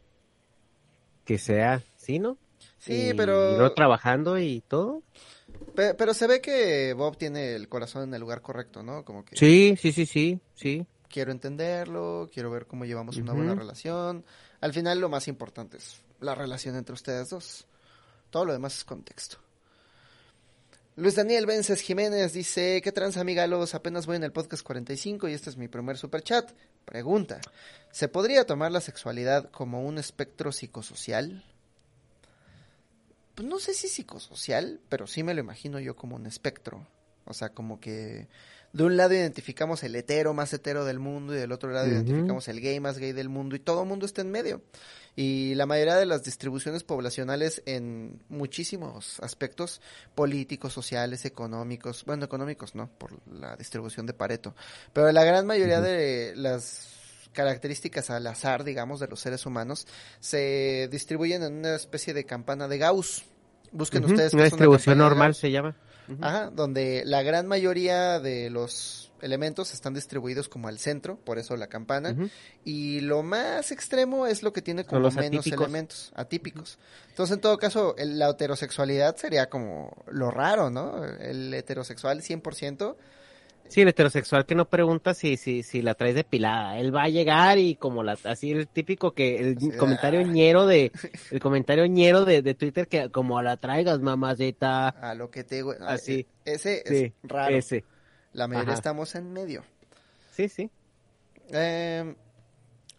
que 1.25 1.37
sea, 1.37 1.81
¿sí, 1.95 2.19
no? 2.19 2.37
Sí, 2.79 3.13
pero. 3.15 3.55
Y 3.55 3.57
no 3.57 3.71
trabajando 3.73 4.37
y 4.37 4.61
todo. 4.61 5.03
Pero, 5.73 5.97
pero, 5.97 6.13
se 6.13 6.27
ve 6.27 6.41
que 6.41 6.93
Bob 6.93 7.17
tiene 7.17 7.55
el 7.55 7.67
corazón 7.67 8.03
en 8.03 8.13
el 8.13 8.21
lugar 8.21 8.41
correcto, 8.41 8.83
¿no? 8.83 9.03
Como 9.03 9.25
que. 9.25 9.35
Sí, 9.35 9.75
sí, 9.79 9.91
sí, 9.91 10.05
sí, 10.05 10.39
sí. 10.53 10.85
Quiero 11.09 11.31
entenderlo, 11.31 12.29
quiero 12.33 12.51
ver 12.51 12.65
cómo 12.67 12.85
llevamos 12.85 13.17
una 13.17 13.33
buena 13.33 13.55
relación. 13.55 14.25
Al 14.61 14.73
final, 14.73 14.99
lo 14.99 15.09
más 15.09 15.27
importante 15.27 15.77
es 15.77 16.01
la 16.19 16.35
relación 16.35 16.75
entre 16.75 16.93
ustedes 16.93 17.29
dos. 17.29 17.67
Todo 18.29 18.45
lo 18.45 18.53
demás 18.53 18.77
es 18.77 18.83
contexto. 18.83 19.37
Luis 20.97 21.15
Daniel 21.15 21.45
Vences 21.45 21.81
Jiménez 21.81 22.31
dice, 22.31 22.81
¿qué 22.81 22.93
trans 22.93 23.17
amigalos? 23.17 23.75
Apenas 23.75 24.05
voy 24.05 24.15
en 24.15 24.23
el 24.23 24.31
podcast 24.31 24.63
45 24.63 25.27
y 25.27 25.33
este 25.33 25.49
es 25.49 25.57
mi 25.57 25.67
primer 25.67 25.97
super 25.97 26.21
chat. 26.21 26.53
Pregunta, 26.85 27.41
¿se 27.91 28.07
podría 28.07 28.45
tomar 28.45 28.71
la 28.71 28.79
sexualidad 28.79 29.51
como 29.51 29.83
un 29.83 29.97
espectro 29.97 30.53
psicosocial? 30.53 31.43
Pues 33.35 33.45
no 33.45 33.59
sé 33.59 33.73
si 33.73 33.89
psicosocial, 33.89 34.79
pero 34.87 35.05
sí 35.05 35.21
me 35.21 35.33
lo 35.33 35.41
imagino 35.41 35.81
yo 35.81 35.97
como 35.97 36.15
un 36.15 36.27
espectro. 36.27 36.87
O 37.25 37.33
sea, 37.33 37.49
como 37.49 37.79
que 37.79 38.27
de 38.75 38.83
un 38.83 38.97
lado 38.97 39.13
identificamos 39.13 39.83
el 39.83 39.95
hetero 39.95 40.33
más 40.33 40.51
hetero 40.51 40.83
del 40.83 40.99
mundo 40.99 41.33
y 41.33 41.37
del 41.37 41.53
otro 41.53 41.71
lado 41.71 41.87
identificamos 41.87 42.47
el 42.49 42.59
gay 42.59 42.79
más 42.81 42.97
gay 42.97 43.13
del 43.13 43.29
mundo 43.29 43.55
y 43.55 43.59
todo 43.59 43.83
el 43.83 43.87
mundo 43.87 44.05
está 44.05 44.21
en 44.21 44.31
medio. 44.31 44.61
Y 45.15 45.55
la 45.55 45.65
mayoría 45.65 45.95
de 45.95 46.05
las 46.05 46.25
distribuciones 46.25 46.83
poblacionales 46.83 47.63
en 47.65 48.19
muchísimos 48.27 49.21
aspectos 49.21 49.81
políticos, 50.13 50.73
sociales, 50.73 51.23
económicos, 51.23 52.03
bueno, 52.03 52.25
económicos 52.25 52.75
no, 52.75 52.89
por 52.97 53.13
la 53.31 53.55
distribución 53.55 54.05
de 54.07 54.13
Pareto, 54.13 54.55
pero 54.91 55.09
la 55.13 55.23
gran 55.23 55.47
mayoría 55.47 55.79
de 55.79 56.33
las 56.35 56.89
características 57.31 58.09
al 58.09 58.27
azar, 58.27 58.65
digamos, 58.65 58.99
de 58.99 59.07
los 59.07 59.21
seres 59.21 59.45
humanos, 59.45 59.87
se 60.19 60.89
distribuyen 60.91 61.43
en 61.43 61.53
una 61.53 61.75
especie 61.75 62.13
de 62.13 62.25
campana 62.25 62.67
de 62.67 62.77
Gauss. 62.77 63.23
Busquen 63.71 64.03
ustedes. 64.03 64.33
Una 64.33 64.45
distribución 64.45 64.97
normal 64.97 65.35
se 65.35 65.51
llama. 65.51 65.77
Ajá, 66.21 66.49
donde 66.51 67.03
la 67.05 67.23
gran 67.23 67.47
mayoría 67.47 68.19
de 68.19 68.49
los 68.49 69.11
elementos 69.21 69.73
están 69.73 69.93
distribuidos 69.93 70.49
como 70.49 70.67
al 70.67 70.77
centro, 70.77 71.17
por 71.17 71.39
eso 71.39 71.57
la 71.57 71.67
campana, 71.67 72.15
y 72.63 72.99
lo 72.99 73.23
más 73.23 73.71
extremo 73.71 74.27
es 74.27 74.43
lo 74.43 74.53
que 74.53 74.61
tiene 74.61 74.85
como 74.85 75.09
menos 75.09 75.47
elementos 75.47 76.11
atípicos. 76.15 76.77
Entonces, 77.09 77.35
en 77.35 77.41
todo 77.41 77.57
caso, 77.57 77.95
la 77.97 78.29
heterosexualidad 78.29 79.15
sería 79.15 79.49
como 79.49 80.03
lo 80.11 80.29
raro, 80.31 80.69
¿no? 80.69 81.03
El 81.03 81.53
heterosexual 81.53 82.21
100%. 82.21 82.95
Sí, 83.67 83.81
el 83.81 83.87
heterosexual 83.87 84.45
que 84.45 84.55
no 84.55 84.69
pregunta 84.69 85.13
si, 85.13 85.37
si, 85.37 85.63
si 85.63 85.81
la 85.81 85.95
traes 85.95 86.15
depilada. 86.15 86.77
Él 86.77 86.95
va 86.95 87.03
a 87.03 87.09
llegar 87.09 87.57
y 87.57 87.75
como 87.75 88.03
la, 88.03 88.17
así 88.23 88.51
el 88.51 88.67
típico 88.67 89.13
que 89.13 89.37
el 89.37 89.77
comentario 89.77 90.21
ñero 90.21 90.67
de, 90.67 90.91
el 91.31 91.39
comentario 91.39 91.85
ñero 91.87 92.25
de, 92.25 92.41
de, 92.41 92.53
Twitter 92.53 92.87
que 92.87 93.09
como 93.09 93.41
la 93.41 93.57
traigas, 93.57 93.99
mamacita. 93.99 94.89
A 94.89 95.15
lo 95.15 95.31
que 95.31 95.43
te, 95.43 95.63
así. 95.81 96.27
Ese 96.45 96.83
es 96.85 97.11
raro. 97.23 97.55
Ese. 97.55 97.83
La 98.33 98.47
mayoría 98.47 98.73
estamos 98.73 99.15
en 99.15 99.31
medio. 99.31 99.63
Sí, 100.31 100.49
sí. 100.49 100.69
Eh, 101.51 102.15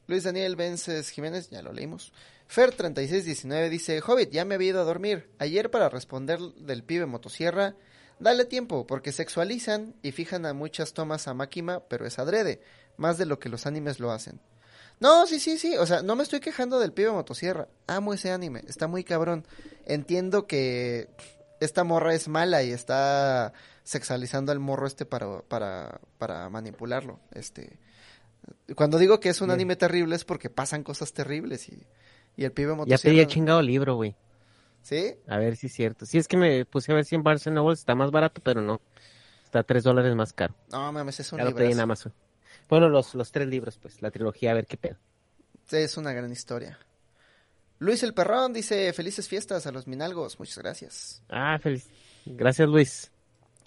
Luis 0.06 0.24
Daniel 0.24 0.56
Vences 0.56 1.10
Jiménez, 1.10 1.50
ya 1.50 1.62
lo 1.62 1.72
leímos. 1.72 2.12
Fer3619 2.48 3.68
dice, 3.68 4.00
Hobbit, 4.00 4.30
ya 4.30 4.44
me 4.44 4.54
había 4.54 4.70
ido 4.70 4.80
a 4.80 4.84
dormir. 4.84 5.28
Ayer 5.38 5.70
para 5.70 5.88
responder 5.88 6.38
del 6.40 6.84
pibe 6.84 7.06
motosierra, 7.06 7.74
dale 8.18 8.44
tiempo, 8.44 8.86
porque 8.86 9.12
sexualizan 9.12 9.94
y 10.02 10.12
fijan 10.12 10.46
a 10.46 10.54
muchas 10.54 10.92
tomas 10.92 11.28
a 11.28 11.34
Máquima, 11.34 11.80
pero 11.88 12.06
es 12.06 12.18
adrede, 12.18 12.60
más 12.96 13.18
de 13.18 13.26
lo 13.26 13.38
que 13.38 13.48
los 13.48 13.66
animes 13.66 14.00
lo 14.00 14.10
hacen. 14.10 14.40
No, 14.98 15.26
sí, 15.26 15.38
sí, 15.38 15.58
sí, 15.58 15.76
o 15.76 15.84
sea, 15.84 16.02
no 16.02 16.16
me 16.16 16.22
estoy 16.22 16.40
quejando 16.40 16.78
del 16.78 16.92
pibe 16.92 17.10
motosierra. 17.10 17.68
Amo 17.86 18.14
ese 18.14 18.30
anime, 18.30 18.62
está 18.66 18.86
muy 18.86 19.04
cabrón. 19.04 19.46
Entiendo 19.84 20.46
que 20.46 21.10
esta 21.60 21.84
morra 21.84 22.14
es 22.14 22.28
mala 22.28 22.62
y 22.62 22.70
está 22.70 23.52
sexualizando 23.84 24.52
al 24.52 24.58
morro 24.58 24.86
este 24.86 25.04
para, 25.04 25.42
para, 25.42 26.00
para 26.16 26.48
manipularlo. 26.48 27.20
Este, 27.32 27.78
cuando 28.74 28.98
digo 28.98 29.20
que 29.20 29.28
es 29.28 29.40
un 29.40 29.50
anime 29.50 29.76
terrible 29.76 30.16
es 30.16 30.24
porque 30.24 30.48
pasan 30.48 30.82
cosas 30.82 31.12
terribles 31.12 31.68
y, 31.68 31.86
y 32.36 32.44
el 32.44 32.52
pibe 32.52 32.74
Ya 32.86 32.98
pedí 32.98 33.20
el 33.20 33.26
chingado 33.26 33.60
libro, 33.60 33.96
güey. 33.96 34.16
¿Sí? 34.86 35.16
A 35.26 35.38
ver 35.38 35.56
si 35.56 35.66
es 35.66 35.72
cierto. 35.72 36.06
Si 36.06 36.16
es 36.16 36.28
que 36.28 36.36
me 36.36 36.64
puse 36.64 36.92
a 36.92 36.94
ver 36.94 37.04
si 37.04 37.16
en 37.16 37.24
Barnes 37.24 37.44
está 37.44 37.96
más 37.96 38.12
barato, 38.12 38.40
pero 38.40 38.60
no. 38.60 38.80
Está 39.44 39.64
tres 39.64 39.82
dólares 39.82 40.14
más 40.14 40.32
caro. 40.32 40.54
No, 40.70 40.92
mames, 40.92 41.18
es 41.18 41.32
un 41.32 41.44
libro. 41.44 41.58
en 41.64 41.80
Amazon. 41.80 42.14
Bueno, 42.68 42.88
los, 42.88 43.12
los 43.16 43.32
tres 43.32 43.48
libros, 43.48 43.78
pues, 43.78 44.00
la 44.00 44.12
trilogía, 44.12 44.52
a 44.52 44.54
ver 44.54 44.68
qué 44.68 44.76
pedo. 44.76 44.96
Sí, 45.66 45.78
es 45.78 45.96
una 45.96 46.12
gran 46.12 46.30
historia. 46.30 46.78
Luis 47.80 48.04
el 48.04 48.14
Perrón 48.14 48.52
dice, 48.52 48.92
felices 48.92 49.26
fiestas 49.26 49.66
a 49.66 49.72
los 49.72 49.88
Minalgos, 49.88 50.38
muchas 50.38 50.58
gracias. 50.58 51.20
Ah, 51.30 51.58
feliz. 51.60 51.88
Gracias, 52.24 52.68
Luis. 52.68 53.10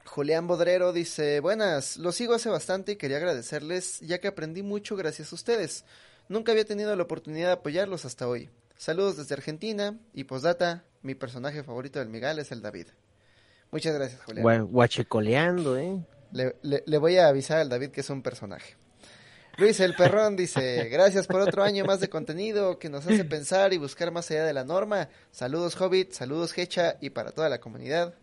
Julián 0.05 0.47
Bodrero 0.47 0.93
dice, 0.93 1.41
buenas, 1.41 1.97
los 1.97 2.15
sigo 2.15 2.33
hace 2.33 2.47
bastante 2.47 2.93
y 2.93 2.95
quería 2.95 3.17
agradecerles 3.17 3.99
ya 3.99 4.19
que 4.19 4.29
aprendí 4.29 4.63
mucho 4.63 4.95
gracias 4.95 5.33
a 5.33 5.35
ustedes. 5.35 5.83
Nunca 6.29 6.53
había 6.53 6.63
tenido 6.63 6.95
la 6.95 7.03
oportunidad 7.03 7.47
de 7.47 7.53
apoyarlos 7.53 8.05
hasta 8.05 8.25
hoy. 8.25 8.49
Saludos 8.79 9.17
desde 9.17 9.35
Argentina 9.35 9.99
y 10.13 10.23
postdata, 10.23 10.85
mi 11.01 11.13
personaje 11.13 11.63
favorito 11.63 11.99
del 11.99 12.07
Migal 12.07 12.39
es 12.39 12.53
el 12.53 12.61
David. 12.61 12.87
Muchas 13.71 13.93
gracias, 13.93 14.21
Julián. 14.21 14.67
Guachecoleando, 14.67 15.77
¿eh? 15.77 16.01
Le, 16.31 16.55
le, 16.61 16.97
voy 16.97 17.17
a 17.17 17.27
avisar 17.27 17.57
al 17.57 17.67
David 17.67 17.89
que 17.89 17.99
es 17.99 18.09
un 18.09 18.21
personaje. 18.21 18.77
Luis 19.57 19.81
el 19.81 19.95
Perrón 19.95 20.37
dice, 20.37 20.87
gracias 20.91 21.27
por 21.27 21.41
otro 21.41 21.61
año 21.61 21.83
más 21.83 21.99
de 21.99 22.07
contenido 22.07 22.79
que 22.79 22.89
nos 22.89 23.05
hace 23.05 23.25
pensar 23.25 23.73
y 23.73 23.77
buscar 23.77 24.13
más 24.13 24.31
allá 24.31 24.45
de 24.45 24.53
la 24.53 24.63
norma. 24.63 25.09
Saludos 25.29 25.75
Hobbit, 25.75 26.13
saludos 26.13 26.57
Hecha 26.57 26.95
y 27.01 27.09
para 27.09 27.33
toda 27.33 27.49
la 27.49 27.59
comunidad, 27.59 28.13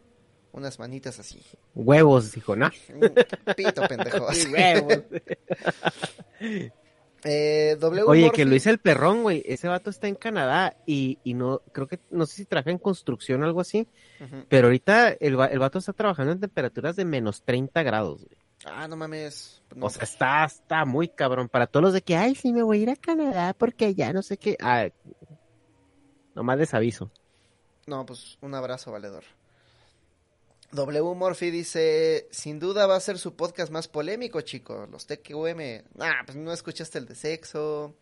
unas 0.52 0.78
manitas 0.78 1.18
así. 1.18 1.42
Huevos, 1.74 2.32
dijo, 2.32 2.56
¿no? 2.56 2.70
Pito, 3.56 3.86
pendejos. 3.86 4.46
Huevos. 4.46 5.02
Eh, 7.26 7.76
W 7.80 8.04
Oye, 8.06 8.30
que 8.30 8.44
Luis 8.44 8.66
el 8.66 8.78
Perrón, 8.78 9.22
güey, 9.22 9.42
ese 9.46 9.66
vato 9.68 9.90
está 9.90 10.06
en 10.06 10.14
Canadá 10.14 10.76
y, 10.86 11.18
y 11.24 11.34
no, 11.34 11.60
creo 11.72 11.88
que, 11.88 11.98
no 12.10 12.24
sé 12.24 12.36
si 12.36 12.44
trabaja 12.44 12.70
en 12.70 12.78
construcción 12.78 13.42
o 13.42 13.46
algo 13.46 13.60
así, 13.60 13.88
pero 14.48 14.68
ahorita 14.68 15.10
el, 15.10 15.38
el 15.38 15.58
vato 15.58 15.78
está 15.78 15.92
trabajando 15.92 16.32
en 16.32 16.40
temperaturas 16.40 16.94
de 16.94 17.04
menos 17.04 17.42
30 17.42 17.82
grados, 17.82 18.24
güey. 18.24 18.38
Ah, 18.64 18.88
no 18.88 18.96
mames. 18.96 19.62
No, 19.74 19.86
O 19.86 19.90
sea, 19.90 20.04
está, 20.04 20.44
está 20.44 20.84
muy 20.84 21.08
cabrón. 21.08 21.48
Para 21.48 21.66
todos 21.66 21.84
los 21.84 21.92
de 21.92 22.02
que, 22.02 22.16
ay, 22.16 22.34
sí, 22.34 22.52
me 22.52 22.62
voy 22.62 22.78
a 22.78 22.82
ir 22.82 22.90
a 22.90 22.96
Canadá 22.96 23.54
porque 23.54 23.86
allá 23.86 24.12
no 24.12 24.22
sé 24.22 24.38
qué. 24.38 24.56
Ah, 24.60 24.88
nomás 26.34 26.58
les 26.58 26.74
aviso. 26.74 27.10
No, 27.86 28.04
pues 28.06 28.38
un 28.40 28.54
abrazo 28.54 28.92
valedor. 28.92 29.24
W 30.72 31.14
Morphy 31.14 31.50
dice, 31.50 32.28
sin 32.30 32.58
duda 32.58 32.86
va 32.86 32.96
a 32.96 33.00
ser 33.00 33.18
su 33.18 33.34
podcast 33.34 33.70
más 33.72 33.88
polémico, 33.88 34.40
chicos. 34.42 34.88
Los 34.90 35.06
TQM. 35.06 35.82
Ah, 36.00 36.22
pues 36.26 36.36
no 36.36 36.52
escuchaste 36.52 36.98
el 36.98 37.06
de 37.06 37.14
sexo, 37.14 37.94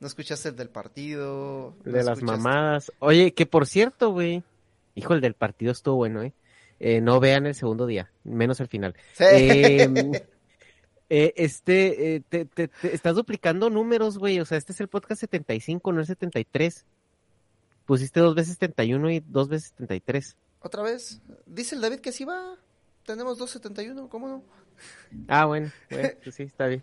no 0.00 0.06
escuchaste 0.06 0.50
el 0.50 0.56
del 0.56 0.68
partido. 0.68 1.76
no 1.84 1.92
De 1.92 2.02
las 2.02 2.18
escuchaste- 2.18 2.24
mamadas. 2.42 2.92
Oye, 2.98 3.32
que 3.32 3.46
por 3.46 3.66
cierto, 3.66 4.10
güey. 4.10 4.42
Hijo, 4.94 5.14
el 5.14 5.20
del 5.20 5.34
partido 5.34 5.72
estuvo 5.72 5.96
bueno, 5.96 6.22
¿eh? 6.22 6.32
Eh, 6.80 7.00
no 7.00 7.20
vean 7.20 7.46
el 7.46 7.54
segundo 7.54 7.86
día, 7.86 8.10
menos 8.24 8.58
el 8.60 8.68
final. 8.68 8.94
Sí. 9.12 9.24
Eh, 9.28 9.88
eh, 11.10 11.32
este, 11.36 12.16
eh, 12.16 12.22
te, 12.28 12.44
te- 12.44 12.68
te- 12.68 12.94
estás 12.94 13.14
duplicando 13.14 13.70
números, 13.70 14.18
güey. 14.18 14.40
O 14.40 14.44
sea, 14.44 14.58
este 14.58 14.72
es 14.72 14.80
el 14.80 14.88
podcast 14.88 15.20
75, 15.20 15.92
no 15.92 16.00
el 16.00 16.06
73. 16.06 16.84
Pusiste 17.86 18.20
dos 18.20 18.34
veces 18.34 18.54
71 18.54 19.10
y 19.10 19.20
dos 19.20 19.48
veces 19.48 19.68
73. 19.70 20.36
Otra 20.60 20.82
vez. 20.82 21.20
Dice 21.46 21.74
el 21.74 21.80
David 21.80 22.00
que 22.00 22.12
sí 22.12 22.24
va. 22.24 22.56
Tenemos 23.06 23.38
271, 23.38 24.08
¿cómo 24.08 24.28
no? 24.28 24.44
Ah, 25.28 25.46
bueno, 25.46 25.70
bueno, 25.90 26.08
pues 26.22 26.34
sí, 26.34 26.44
está 26.44 26.66
bien. 26.66 26.82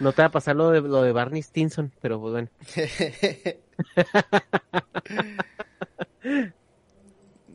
No 0.00 0.12
te 0.12 0.22
va 0.22 0.26
a 0.26 0.30
pasar 0.32 0.56
lo 0.56 0.70
de, 0.70 0.80
lo 0.80 1.02
de 1.02 1.12
Barney 1.12 1.42
Stinson, 1.42 1.92
pero 2.00 2.20
pues 2.20 2.32
bueno. 2.32 2.48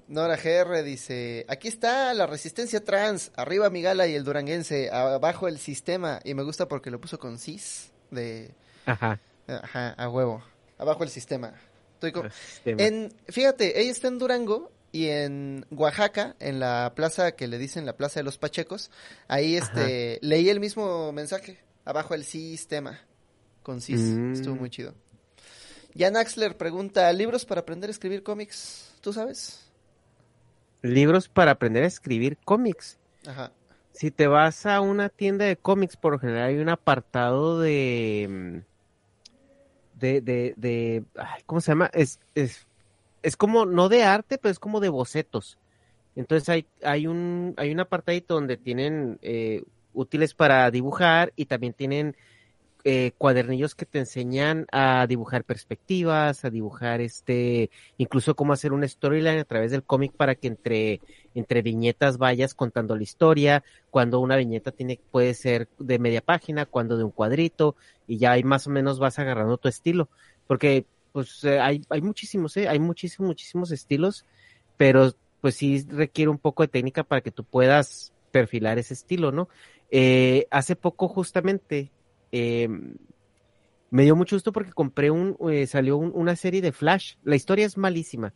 Nora 0.08 0.38
GR 0.38 0.82
dice, 0.84 1.46
aquí 1.48 1.68
está 1.68 2.14
la 2.16 2.26
resistencia 2.26 2.84
trans, 2.84 3.32
arriba 3.36 3.70
Migala 3.70 4.08
y 4.08 4.16
el 4.16 4.24
duranguense, 4.24 4.90
abajo 4.90 5.48
el 5.48 5.60
sistema, 5.60 6.20
y 6.24 6.34
me 6.34 6.42
gusta 6.42 6.68
porque 6.68 6.90
lo 6.90 7.00
puso 7.00 7.20
con 7.20 7.38
cis, 7.38 7.92
de, 8.10 8.52
Ajá. 8.88 9.20
ajá, 9.48 9.90
a 9.92 10.10
huevo, 10.10 10.44
abajo 10.80 11.04
el 11.04 11.10
sistema. 11.10 11.54
Estoy 11.94 12.12
con- 12.12 12.32
Sistema. 12.32 12.82
En, 12.84 13.14
fíjate, 13.28 13.80
ella 13.82 13.92
está 13.92 14.08
en 14.08 14.18
Durango 14.18 14.72
y 14.92 15.08
en 15.08 15.66
Oaxaca, 15.72 16.36
en 16.40 16.60
la 16.60 16.94
plaza 16.96 17.34
que 17.34 17.48
le 17.48 17.58
dicen 17.58 17.86
la 17.86 17.96
plaza 17.98 18.20
de 18.20 18.24
los 18.24 18.38
Pachecos, 18.38 18.92
ahí 19.28 19.56
este, 19.56 20.20
leí 20.22 20.50
el 20.50 20.60
mismo 20.60 21.12
mensaje, 21.12 21.60
abajo 21.86 22.14
el 22.16 22.24
sistema, 22.24 23.00
con 23.64 23.82
cis, 23.82 24.00
Mm. 24.00 24.34
estuvo 24.34 24.56
muy 24.56 24.70
chido. 24.70 24.94
Jan 25.98 26.16
Axler 26.18 26.56
pregunta, 26.58 27.12
¿libros 27.14 27.46
para 27.46 27.62
aprender 27.62 27.90
a 27.90 27.92
escribir 27.92 28.24
cómics? 28.24 28.94
¿Tú 29.02 29.12
sabes? 29.14 29.66
Libros 30.82 31.28
para 31.28 31.52
aprender 31.52 31.84
a 31.84 31.88
escribir 31.88 32.38
cómics. 32.46 32.98
Ajá. 33.28 33.52
Si 33.92 34.12
te 34.12 34.28
vas 34.28 34.66
a 34.66 34.80
una 34.82 35.10
tienda 35.10 35.46
de 35.46 35.58
cómics, 35.58 35.98
por 35.98 36.14
lo 36.14 36.20
general 36.20 36.50
hay 36.50 36.58
un 36.58 36.70
apartado 36.70 37.60
de. 37.60 38.28
mm, 38.30 38.58
de, 40.00 40.22
de, 40.22 40.54
de 40.56 41.04
ay, 41.18 41.42
¿cómo 41.46 41.60
se 41.60 41.72
llama? 41.72 41.90
Es, 41.94 42.20
es, 42.34 42.66
es 43.24 43.38
como, 43.38 43.66
no 43.66 43.90
de 43.90 44.04
arte, 44.04 44.38
pero 44.38 44.52
es 44.52 44.60
como 44.60 44.80
de 44.80 44.90
bocetos. 44.90 45.58
Entonces 46.16 46.50
hay, 46.50 46.66
hay 46.84 47.08
un, 47.08 47.54
hay 47.58 47.72
un 47.72 47.80
apartadito 47.80 48.34
donde 48.34 48.58
tienen 48.58 49.20
eh, 49.22 49.64
útiles 49.94 50.34
para 50.34 50.70
dibujar 50.72 51.32
y 51.36 51.46
también 51.46 51.74
tienen 51.74 52.16
eh, 52.86 53.12
cuadernillos 53.18 53.76
que 53.76 53.86
te 53.86 54.00
enseñan 54.00 54.66
a 54.72 55.06
dibujar 55.06 55.44
perspectivas, 55.44 56.46
a 56.46 56.50
dibujar 56.50 57.02
este, 57.02 57.70
incluso 57.98 58.36
cómo 58.36 58.54
hacer 58.54 58.72
una 58.72 58.88
storyline 58.88 59.40
a 59.40 59.44
través 59.44 59.72
del 59.72 59.84
cómic 59.84 60.14
para 60.14 60.36
que 60.36 60.48
entre, 60.48 61.02
entre 61.36 61.62
viñetas 61.62 62.18
vayas 62.18 62.54
contando 62.54 62.96
la 62.96 63.04
historia, 63.04 63.64
cuando 63.90 64.22
una 64.22 64.38
viñeta 64.38 64.72
tiene, 64.72 65.00
puede 65.12 65.34
ser 65.34 65.68
de 65.78 66.00
media 66.00 66.22
página, 66.22 66.66
cuando 66.66 66.98
de 66.98 67.04
un 67.04 67.12
cuadrito, 67.12 67.76
y 68.08 68.18
ya 68.18 68.32
ahí 68.32 68.44
más 68.44 68.66
o 68.66 68.70
menos 68.70 68.98
vas 68.98 69.20
agarrando 69.20 69.58
tu 69.58 69.68
estilo. 69.68 70.08
Porque 70.48 70.86
pues 71.12 71.44
eh, 71.44 71.60
hay, 71.60 71.82
hay 71.90 72.02
muchísimos, 72.02 72.56
¿eh? 72.58 72.68
hay 72.70 72.80
muchísimos, 72.80 73.28
muchísimos 73.30 73.72
estilos, 73.72 74.26
pero 74.78 75.12
pues 75.42 75.56
sí 75.56 75.86
requiere 75.90 76.30
un 76.30 76.40
poco 76.40 76.64
de 76.64 76.70
técnica 76.70 77.04
para 77.04 77.22
que 77.22 77.32
tú 77.32 77.46
puedas 77.46 78.14
perfilar 78.32 78.78
ese 78.80 78.94
estilo, 78.94 79.32
¿no? 79.32 79.50
Eh, 79.90 80.48
hace 80.52 80.76
poco 80.76 81.08
justamente 81.10 81.94
eh, 82.32 82.68
me 83.90 84.04
dio 84.04 84.16
mucho 84.16 84.36
gusto 84.36 84.52
porque 84.52 84.72
compré 84.74 85.12
un, 85.12 85.36
eh, 85.52 85.66
salió 85.68 85.98
un- 85.98 86.12
una 86.16 86.36
serie 86.36 86.62
de 86.62 86.72
Flash. 86.72 87.16
La 87.24 87.36
historia 87.36 87.66
es 87.66 87.78
malísima, 87.78 88.36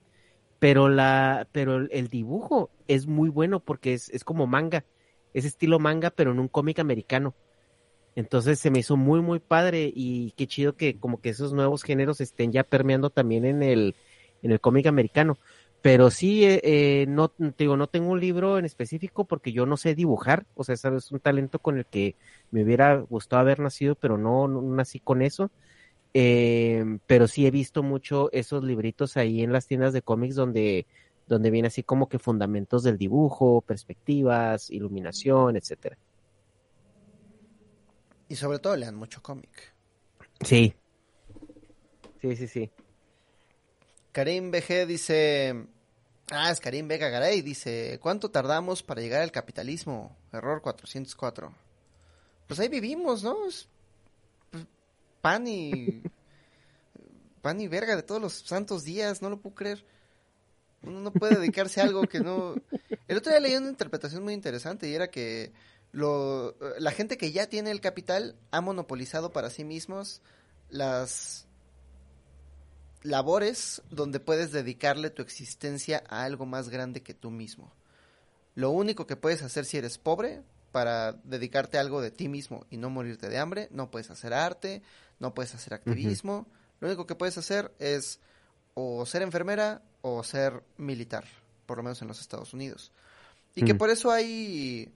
pero 0.60 0.90
la, 0.90 1.50
pero 1.52 1.78
el 1.92 2.10
dibujo 2.10 2.74
es 2.88 3.08
muy 3.08 3.30
bueno 3.30 3.62
porque 3.62 3.94
es, 3.94 4.10
es 4.10 4.24
como 4.24 4.48
manga, 4.48 4.86
es 5.34 5.46
estilo 5.46 5.80
manga, 5.80 6.12
pero 6.12 6.32
en 6.32 6.40
un 6.40 6.50
cómic 6.50 6.80
americano. 6.80 7.36
Entonces 8.16 8.60
se 8.60 8.70
me 8.72 8.80
hizo 8.80 8.98
muy, 8.98 9.22
muy 9.22 9.40
padre 9.40 9.92
y 9.94 10.32
qué 10.38 10.48
chido 10.48 10.76
que 10.76 10.98
como 11.00 11.20
que 11.20 11.30
esos 11.30 11.54
nuevos 11.54 11.84
géneros 11.84 12.22
estén 12.22 12.52
ya 12.52 12.64
permeando 12.64 13.10
también 13.10 13.46
en 13.46 13.64
el, 13.64 13.96
en 14.44 14.52
el 14.52 14.60
cómic 14.60 14.86
americano. 14.88 15.38
Pero 15.82 16.12
sí, 16.12 16.46
eh, 16.46 16.62
eh, 16.64 17.06
no, 17.10 17.28
te 17.30 17.54
digo, 17.58 17.76
no 17.76 17.88
tengo 17.88 18.12
un 18.12 18.20
libro 18.22 18.58
en 18.58 18.66
específico 18.66 19.26
porque 19.26 19.52
yo 19.52 19.66
no 19.66 19.76
sé 19.76 19.96
dibujar, 19.96 20.46
o 20.56 20.64
sea, 20.64 20.76
es 20.76 21.12
un 21.12 21.20
talento 21.20 21.60
con 21.60 21.78
el 21.78 21.86
que 21.86 22.16
me 22.52 22.64
hubiera 22.64 22.96
gustado 22.98 23.42
haber 23.42 23.60
nacido, 23.60 23.96
pero 23.96 24.18
no, 24.18 24.48
no 24.48 24.62
nací 24.62 25.00
con 25.00 25.22
eso. 25.22 25.52
Eh, 26.14 26.86
pero 27.08 27.28
sí 27.28 27.46
he 27.48 27.52
visto 27.52 27.84
mucho 27.84 28.32
esos 28.32 28.64
libritos 28.64 29.18
ahí 29.18 29.42
en 29.44 29.52
las 29.52 29.68
tiendas 29.68 29.94
de 29.94 30.04
cómics 30.04 30.36
donde, 30.36 30.86
donde 31.28 31.52
viene 31.52 31.68
así 31.70 31.84
como 31.84 32.08
que 32.08 32.20
fundamentos 32.20 32.84
del 32.84 32.98
dibujo, 32.98 33.62
perspectivas, 33.62 34.70
iluminación, 34.70 35.58
etcétera. 35.58 35.98
Y 38.34 38.36
sobre 38.36 38.58
todo 38.58 38.76
lean 38.76 38.96
mucho 38.96 39.22
cómic. 39.22 39.76
Sí. 40.44 40.74
Sí, 42.20 42.36
sí, 42.36 42.48
sí. 42.48 42.72
Karim 44.12 44.50
BG 44.50 44.88
dice, 44.88 45.68
ah, 46.32 46.50
es 46.50 46.60
Karim 46.60 46.88
Vega 46.88 47.10
Garay, 47.10 47.44
dice, 47.44 48.00
¿cuánto 48.02 48.32
tardamos 48.32 48.82
para 48.82 49.02
llegar 49.02 49.22
al 49.22 49.32
capitalismo? 49.32 50.18
Error 50.32 50.64
404. 50.64 51.54
Pues 52.48 52.60
ahí 52.60 52.70
vivimos, 52.70 53.24
¿no? 53.24 53.48
Es, 53.48 53.70
pues, 54.50 54.66
pan 55.22 55.48
y... 55.48 56.02
pan 57.44 57.62
y 57.62 57.68
verga 57.68 57.96
de 57.96 58.02
todos 58.02 58.20
los 58.20 58.34
santos 58.34 58.84
días, 58.84 59.22
no 59.22 59.30
lo 59.30 59.42
puedo 59.42 59.54
creer. 59.54 59.86
Uno 60.82 61.02
no 61.02 61.12
puede 61.12 61.36
dedicarse 61.36 61.82
a 61.82 61.84
algo 61.84 62.08
que 62.08 62.20
no... 62.20 62.56
El 63.08 63.18
otro 63.18 63.32
día 63.32 63.40
leí 63.40 63.56
una 63.56 63.70
interpretación 63.70 64.24
muy 64.24 64.34
interesante 64.34 64.90
y 64.90 64.96
era 64.96 65.12
que 65.12 65.54
lo, 65.94 66.56
la 66.80 66.92
gente 66.92 67.18
que 67.18 67.32
ya 67.32 67.48
tiene 67.48 67.70
el 67.72 67.80
capital 67.80 68.36
ha 68.52 68.62
monopolizado 68.62 69.32
para 69.32 69.52
sí 69.52 69.64
mismos 69.64 70.22
las 70.70 71.46
labores 73.04 73.84
donde 73.92 74.20
puedes 74.20 74.52
dedicarle 74.52 75.12
tu 75.12 75.22
existencia 75.22 76.04
a 76.10 76.24
algo 76.24 76.48
más 76.48 76.70
grande 76.70 77.04
que 77.04 77.14
tú 77.14 77.30
mismo. 77.30 77.72
Lo 78.56 78.72
único 78.72 79.06
que 79.06 79.16
puedes 79.16 79.44
hacer 79.44 79.66
si 79.66 79.78
eres 79.78 80.00
pobre 80.00 80.42
para 80.72 81.14
dedicarte 81.24 81.78
a 81.78 81.82
algo 81.82 82.02
de 82.02 82.10
ti 82.10 82.28
mismo 82.28 82.66
y 82.72 82.78
no 82.78 82.90
morirte 82.90 83.30
de 83.30 83.38
hambre, 83.38 83.68
no 83.70 83.92
puedes 83.92 84.10
hacer 84.10 84.34
arte, 84.34 84.82
no 85.20 85.36
puedes 85.36 85.54
hacer 85.54 85.76
activismo, 85.76 86.48
lo 86.80 86.88
único 86.88 87.06
que 87.06 87.14
puedes 87.14 87.38
hacer 87.38 87.72
es 87.78 88.20
o 88.74 89.06
ser 89.06 89.22
enfermera 89.22 89.84
o 90.02 90.24
ser 90.24 90.64
militar, 90.78 91.26
por 91.68 91.78
lo 91.78 91.84
menos 91.84 92.02
en 92.02 92.08
los 92.08 92.20
Estados 92.20 92.52
Unidos. 92.52 92.92
Y 93.54 93.64
que 93.64 93.76
por 93.76 93.92
eso 93.92 94.10
hay 94.10 94.92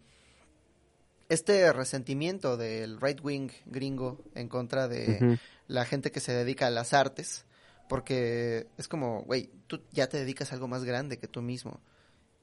este 1.30 1.72
resentimiento 1.74 2.58
del 2.58 3.00
right 3.02 3.20
wing 3.24 3.50
gringo 3.66 4.24
en 4.36 4.48
contra 4.50 4.88
de 4.88 5.40
la 5.68 5.86
gente 5.86 6.12
que 6.12 6.20
se 6.20 6.34
dedica 6.34 6.68
a 6.68 6.72
las 6.72 6.94
artes, 6.94 7.46
porque 7.90 8.68
es 8.78 8.88
como, 8.88 9.24
güey, 9.24 9.50
tú 9.68 9.82
ya 9.92 10.08
te 10.08 10.18
dedicas 10.18 10.52
a 10.52 10.56
algo 10.56 10.68
más 10.68 10.84
grande 10.84 11.18
que 11.20 11.28
tú 11.28 11.42
mismo. 11.42 11.80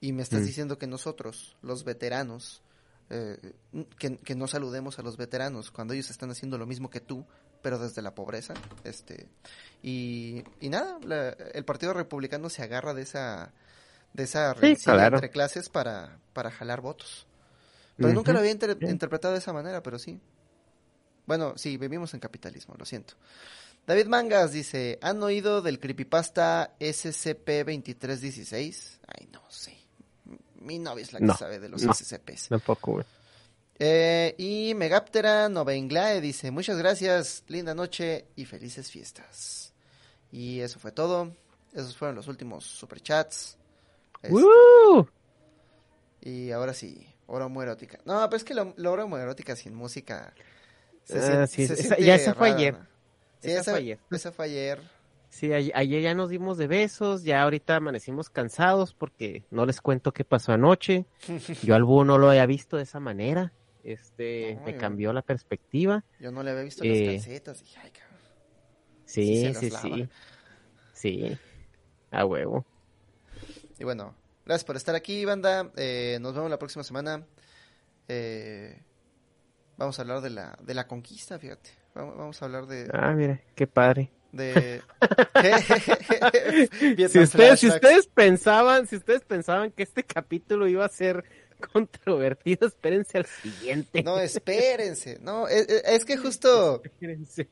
Y 0.01 0.13
me 0.13 0.23
estás 0.23 0.43
Mm. 0.43 0.47
diciendo 0.47 0.79
que 0.79 0.87
nosotros, 0.87 1.57
los 1.63 1.85
veteranos, 1.85 2.63
eh, 3.11 3.53
que, 3.99 4.17
que 4.19 4.35
no 4.35 4.47
saludemos 4.47 4.99
a 4.99 5.03
los 5.03 5.17
veteranos 5.17 5.71
cuando 5.71 5.95
ellos 5.95 6.11
están 6.11 6.31
haciendo 6.31 6.59
lo 6.59 6.67
mismo 6.67 6.91
que 6.91 7.01
tú, 7.01 7.25
pero 7.63 7.79
desde 7.79 8.03
la 8.03 8.15
pobreza. 8.15 8.55
este 8.85 9.29
Y, 9.83 10.43
y 10.61 10.69
nada, 10.71 10.99
la- 11.03 11.31
el 11.31 11.65
Partido 11.65 11.93
Republicano 11.95 12.49
se 12.51 12.63
agarra 12.63 12.93
de 12.95 13.03
esa 13.03 13.53
de 14.15 14.23
esa 14.25 14.55
Sí, 14.61 14.77
claro. 14.77 15.17
entre 15.17 15.31
clases 15.31 15.69
para, 15.69 16.19
para 16.33 16.51
jalar 16.51 16.81
votos. 16.81 17.27
Pero 17.97 18.13
nunca 18.13 18.33
lo 18.33 18.41
había 18.41 18.51
inter- 18.51 18.77
Sí. 18.81 18.87
interpretado 18.87 19.35
de 19.35 19.39
esa 19.41 19.53
manera, 19.53 19.83
pero 19.83 19.99
sí. 19.99 20.19
Bueno, 21.27 21.55
sí, 21.57 21.77
vivimos 21.77 22.13
en 22.15 22.21
capitalismo, 22.21 22.75
lo 22.77 22.85
siento. 22.85 23.15
David 23.87 24.07
Mangas 24.07 24.53
dice, 24.53 24.99
¿han 25.03 25.23
oído 25.23 25.61
del 25.63 25.79
creepypasta 25.79 26.75
SCP-2316? 26.81 28.99
Ay, 29.07 29.29
no 29.33 29.43
sé. 29.49 29.77
Mi 30.61 30.79
novia 30.79 31.03
es 31.03 31.13
la 31.13 31.19
que 31.19 31.25
No, 31.27 31.37
sabe 31.37 31.59
de 31.61 31.69
los 31.69 31.83
no. 31.83 31.93
SCPs. 31.93 32.49
Tampoco, 32.49 32.93
güey. 32.93 33.05
Eh, 33.79 34.35
y 34.39 34.73
Megaptera 34.75 35.49
Novainglae 35.49 36.21
dice, 36.21 36.51
muchas 36.51 36.79
gracias, 36.79 37.45
linda 37.49 37.75
noche 37.75 38.27
y 38.37 38.45
felices 38.45 38.91
fiestas. 38.91 39.73
Y 40.31 40.61
eso 40.61 40.79
fue 40.79 40.93
todo. 40.93 41.33
Esos 41.73 41.97
fueron 41.97 42.15
los 42.17 42.29
últimos 42.29 42.65
superchats. 42.65 43.57
Este, 44.23 44.33
¡Woo! 44.35 45.09
y 46.23 46.51
ahora 46.53 46.73
sí, 46.73 47.07
hora 47.27 47.47
homoerótica. 47.47 47.99
No, 48.05 48.25
pero 48.29 48.37
es 48.37 48.45
que 48.45 48.55
la, 48.55 48.73
la 48.77 48.91
hora 48.91 49.05
homoerótica 49.05 49.57
sin 49.57 49.75
música... 49.75 50.35
se 51.05 51.19
Ah, 51.19 51.47
sí, 51.47 51.67
se 51.67 51.75
esa- 51.75 51.99
ya 51.99 52.15
esa 52.15 52.35
fue 52.35 52.49
rara, 52.49 52.59
ayer. 52.59 52.75
¿no? 52.75 52.87
Sí, 53.41 53.51
Esa 53.51 53.61
esa, 53.61 53.71
fue 53.73 53.81
ayer. 53.81 53.99
esa 54.11 54.33
fue 54.33 54.45
ayer. 54.47 54.81
Sí, 55.29 55.53
a- 55.53 55.79
ayer 55.79 56.03
ya 56.03 56.15
nos 56.15 56.31
dimos 56.31 56.59
de 56.59 56.67
besos, 56.67 57.25
ya 57.25 57.43
ahorita 57.43 57.77
amanecimos 57.77 58.31
cansados 58.31 58.95
porque 58.95 59.45
no 59.51 59.67
les 59.67 59.81
cuento 59.81 60.13
qué 60.13 60.25
pasó 60.25 60.53
anoche. 60.53 61.07
Yo 61.63 61.75
al 61.75 61.85
búho 61.85 62.05
no 62.05 62.19
lo 62.19 62.31
había 62.31 62.47
visto 62.47 62.77
de 62.77 62.85
esa 62.85 63.01
manera. 63.01 63.53
Este, 63.83 64.55
No, 64.61 64.65
me 64.67 64.73
yo- 64.75 64.79
cambió 64.79 65.13
la 65.13 65.23
perspectiva. 65.23 66.05
Yo 66.21 66.31
no 66.31 66.43
le 66.43 66.51
había 66.53 66.63
visto 66.63 66.85
Eh, 66.85 67.07
las 67.07 67.15
calcetas. 67.25 67.61
Dije, 67.61 67.79
ay, 67.83 67.91
cabrón. 67.91 68.19
Sí, 69.07 69.53
sí, 69.55 69.71
sí. 69.71 69.91
lava. 69.91 70.09
Sí. 70.93 71.39
A 72.11 72.25
huevo. 72.25 72.65
Y 73.79 73.85
bueno, 73.85 74.15
gracias 74.45 74.65
por 74.65 74.77
estar 74.77 74.95
aquí, 74.95 75.25
banda. 75.25 75.71
Eh, 75.77 76.19
nos 76.21 76.35
vemos 76.35 76.51
la 76.51 76.59
próxima 76.59 76.85
semana. 76.85 77.25
Eh, 78.09 78.83
vamos 79.77 79.99
a 79.99 80.03
hablar 80.03 80.21
de 80.21 80.31
la, 80.31 80.59
de 80.61 80.75
la 80.75 80.87
conquista, 80.87 81.39
fíjate. 81.39 81.71
Vamos, 81.95 82.17
vamos 82.17 82.43
a 82.43 82.45
hablar 82.45 82.67
de... 82.67 82.89
Ah, 82.93 83.13
mira, 83.13 83.41
qué 83.55 83.67
padre. 83.67 84.11
de... 84.33 84.83
Si 87.09 87.19
ustedes, 87.19 87.61
si 87.61 87.69
ustedes 87.69 88.07
pensaban, 88.09 88.87
si 88.87 88.97
ustedes 88.97 89.23
pensaban 89.23 89.71
que 89.71 89.83
este 89.85 90.03
capítulo 90.05 90.67
iba 90.67 90.85
a 90.85 90.89
ser 90.89 91.25
controvertido, 91.73 92.67
espérense 92.67 93.19
al 93.19 93.27
siguiente. 93.27 94.03
No, 94.03 94.19
espérense. 94.19 95.19
No, 95.21 95.47
es, 95.49 95.69
es- 95.69 95.83
es 95.85 96.05
que 96.05 96.17
justo... 96.19 96.83
Espérense. 96.85 97.49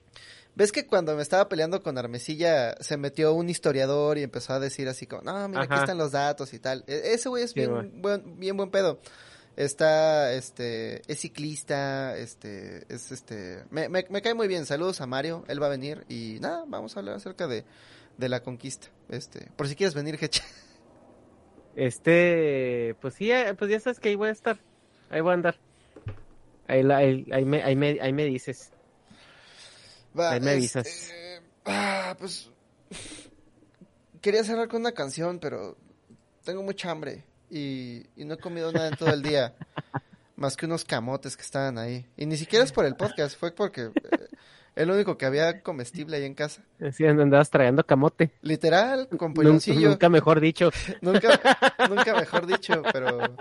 ¿Ves 0.55 0.71
que 0.71 0.87
cuando 0.87 1.17
me 1.17 1.23
estaba 1.23 1.49
peleando 1.49 1.83
con 1.83 1.97
Armesilla 1.97 2.75
se 2.81 2.97
metió 2.99 3.33
un 3.33 3.49
historiador 3.49 4.19
y 4.19 4.23
empezó 4.23 4.53
a 4.53 4.61
decir 4.61 4.87
así 4.89 5.07
como, 5.07 5.23
no, 5.23 5.49
mira, 5.49 5.63
aquí 5.63 5.75
están 5.81 5.97
los 5.99 6.13
datos 6.13 6.53
y 6.53 6.59
tal? 6.59 6.85
E- 6.87 7.13
Ese 7.15 7.29
güey 7.31 7.45
es 7.45 7.53
Sí, 7.53 7.61
bien, 7.61 8.03
buen, 8.03 8.39
bien 8.39 8.57
buen 8.57 8.71
pedo. 8.71 9.01
Está, 9.57 10.33
este, 10.33 11.03
es 11.11 11.21
ciclista, 11.21 12.17
este, 12.17 12.85
es 12.93 13.13
este, 13.13 13.65
me, 13.71 13.89
me, 13.89 14.05
me 14.09 14.23
cae 14.23 14.35
muy 14.35 14.49
bien. 14.49 14.65
Saludos 14.67 15.01
a 15.01 15.07
Mario, 15.07 15.45
él 15.49 15.63
va 15.63 15.67
a 15.67 15.71
venir 15.71 16.05
y 16.09 16.39
nada, 16.41 16.65
vamos 16.67 16.97
a 16.97 17.01
hablar 17.01 17.17
acerca 17.17 17.47
de, 17.47 17.65
de 18.19 18.29
la 18.29 18.43
conquista. 18.43 18.89
Este, 19.09 19.49
por 19.57 19.69
si 19.69 19.75
quieres 19.77 19.95
venir, 19.95 20.19
Hecha. 20.21 20.43
Este, 21.77 22.95
pues 23.01 23.15
sí, 23.15 23.31
eh, 23.31 23.55
pues 23.59 23.71
ya 23.71 23.81
sabes 23.81 23.99
que 24.01 24.11
ahí 24.11 24.15
voy 24.15 24.29
a 24.29 24.33
estar. 24.33 24.59
Ahí 25.11 25.21
voy 25.23 25.31
a 25.31 25.35
andar. 25.35 25.57
Ahí, 26.69 26.83
la- 26.83 26.99
ahí, 26.99 27.27
ahí 27.33 27.45
me, 27.45 27.63
ahí, 27.63 27.77
me, 27.77 27.99
ahí 28.01 28.13
me 28.13 28.25
dices. 28.25 28.72
Va, 30.19 30.33
Ahí 30.33 30.41
me 30.41 30.55
este, 30.57 30.79
avisas. 30.79 31.13
ah, 31.65 32.17
pues, 32.19 32.51
quería 34.21 34.45
cerrar 34.45 34.69
con 34.69 34.81
una 34.81 34.93
canción, 34.93 35.39
pero 35.39 35.77
tengo 36.45 36.63
mucha 36.63 36.91
hambre 36.91 37.25
y, 37.51 38.07
y 38.17 38.25
no 38.25 38.35
he 38.35 38.39
comido 38.39 38.73
nada 38.73 38.89
en 38.89 38.97
todo 38.97 39.11
el 39.11 39.23
día, 39.23 39.55
más 40.37 40.57
que 40.57 40.67
unos 40.67 40.85
camotes 40.85 41.37
que 41.37 41.43
estaban 41.43 41.79
ahí. 41.79 42.07
Y 42.17 42.27
ni 42.27 42.37
siquiera 42.37 42.65
es 42.65 42.73
por 42.73 42.85
el 42.85 42.97
podcast, 42.97 43.39
fue 43.39 43.53
porque 43.53 43.83
eh, 43.95 44.29
es 44.75 44.87
lo 44.87 44.95
único 44.95 45.19
que 45.19 45.27
había 45.27 45.63
comestible 45.63 46.17
ahí 46.17 46.25
en 46.25 46.35
casa. 46.35 46.63
Así 46.81 47.05
andabas 47.07 47.51
tragando 47.51 47.85
camote. 47.85 48.33
Literal, 48.41 49.09
con 49.19 49.35
polloncillo. 49.35 49.91
Nunca 49.91 50.09
mejor 50.09 50.41
dicho. 50.41 50.71
Nunca, 51.03 51.39
nunca 51.89 52.15
mejor 52.21 52.47
dicho, 52.47 52.83
pero, 52.93 53.37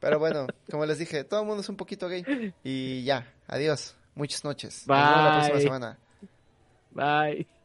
pero 0.00 0.18
bueno, 0.18 0.46
como 0.70 0.84
les 0.84 0.98
dije, 0.98 1.24
todo 1.24 1.40
el 1.40 1.46
mundo 1.46 1.62
es 1.62 1.68
un 1.68 1.76
poquito 1.76 2.08
gay. 2.08 2.52
Y 2.62 3.02
ya, 3.04 3.32
adiós, 3.46 3.94
muchas 4.18 4.44
noches. 4.44 4.84
Nos 4.86 4.98
vemos 4.98 5.24
la 5.24 5.32
próxima 5.32 5.54
Bye. 5.54 5.62
semana. 5.62 5.98
Bye. 6.90 7.57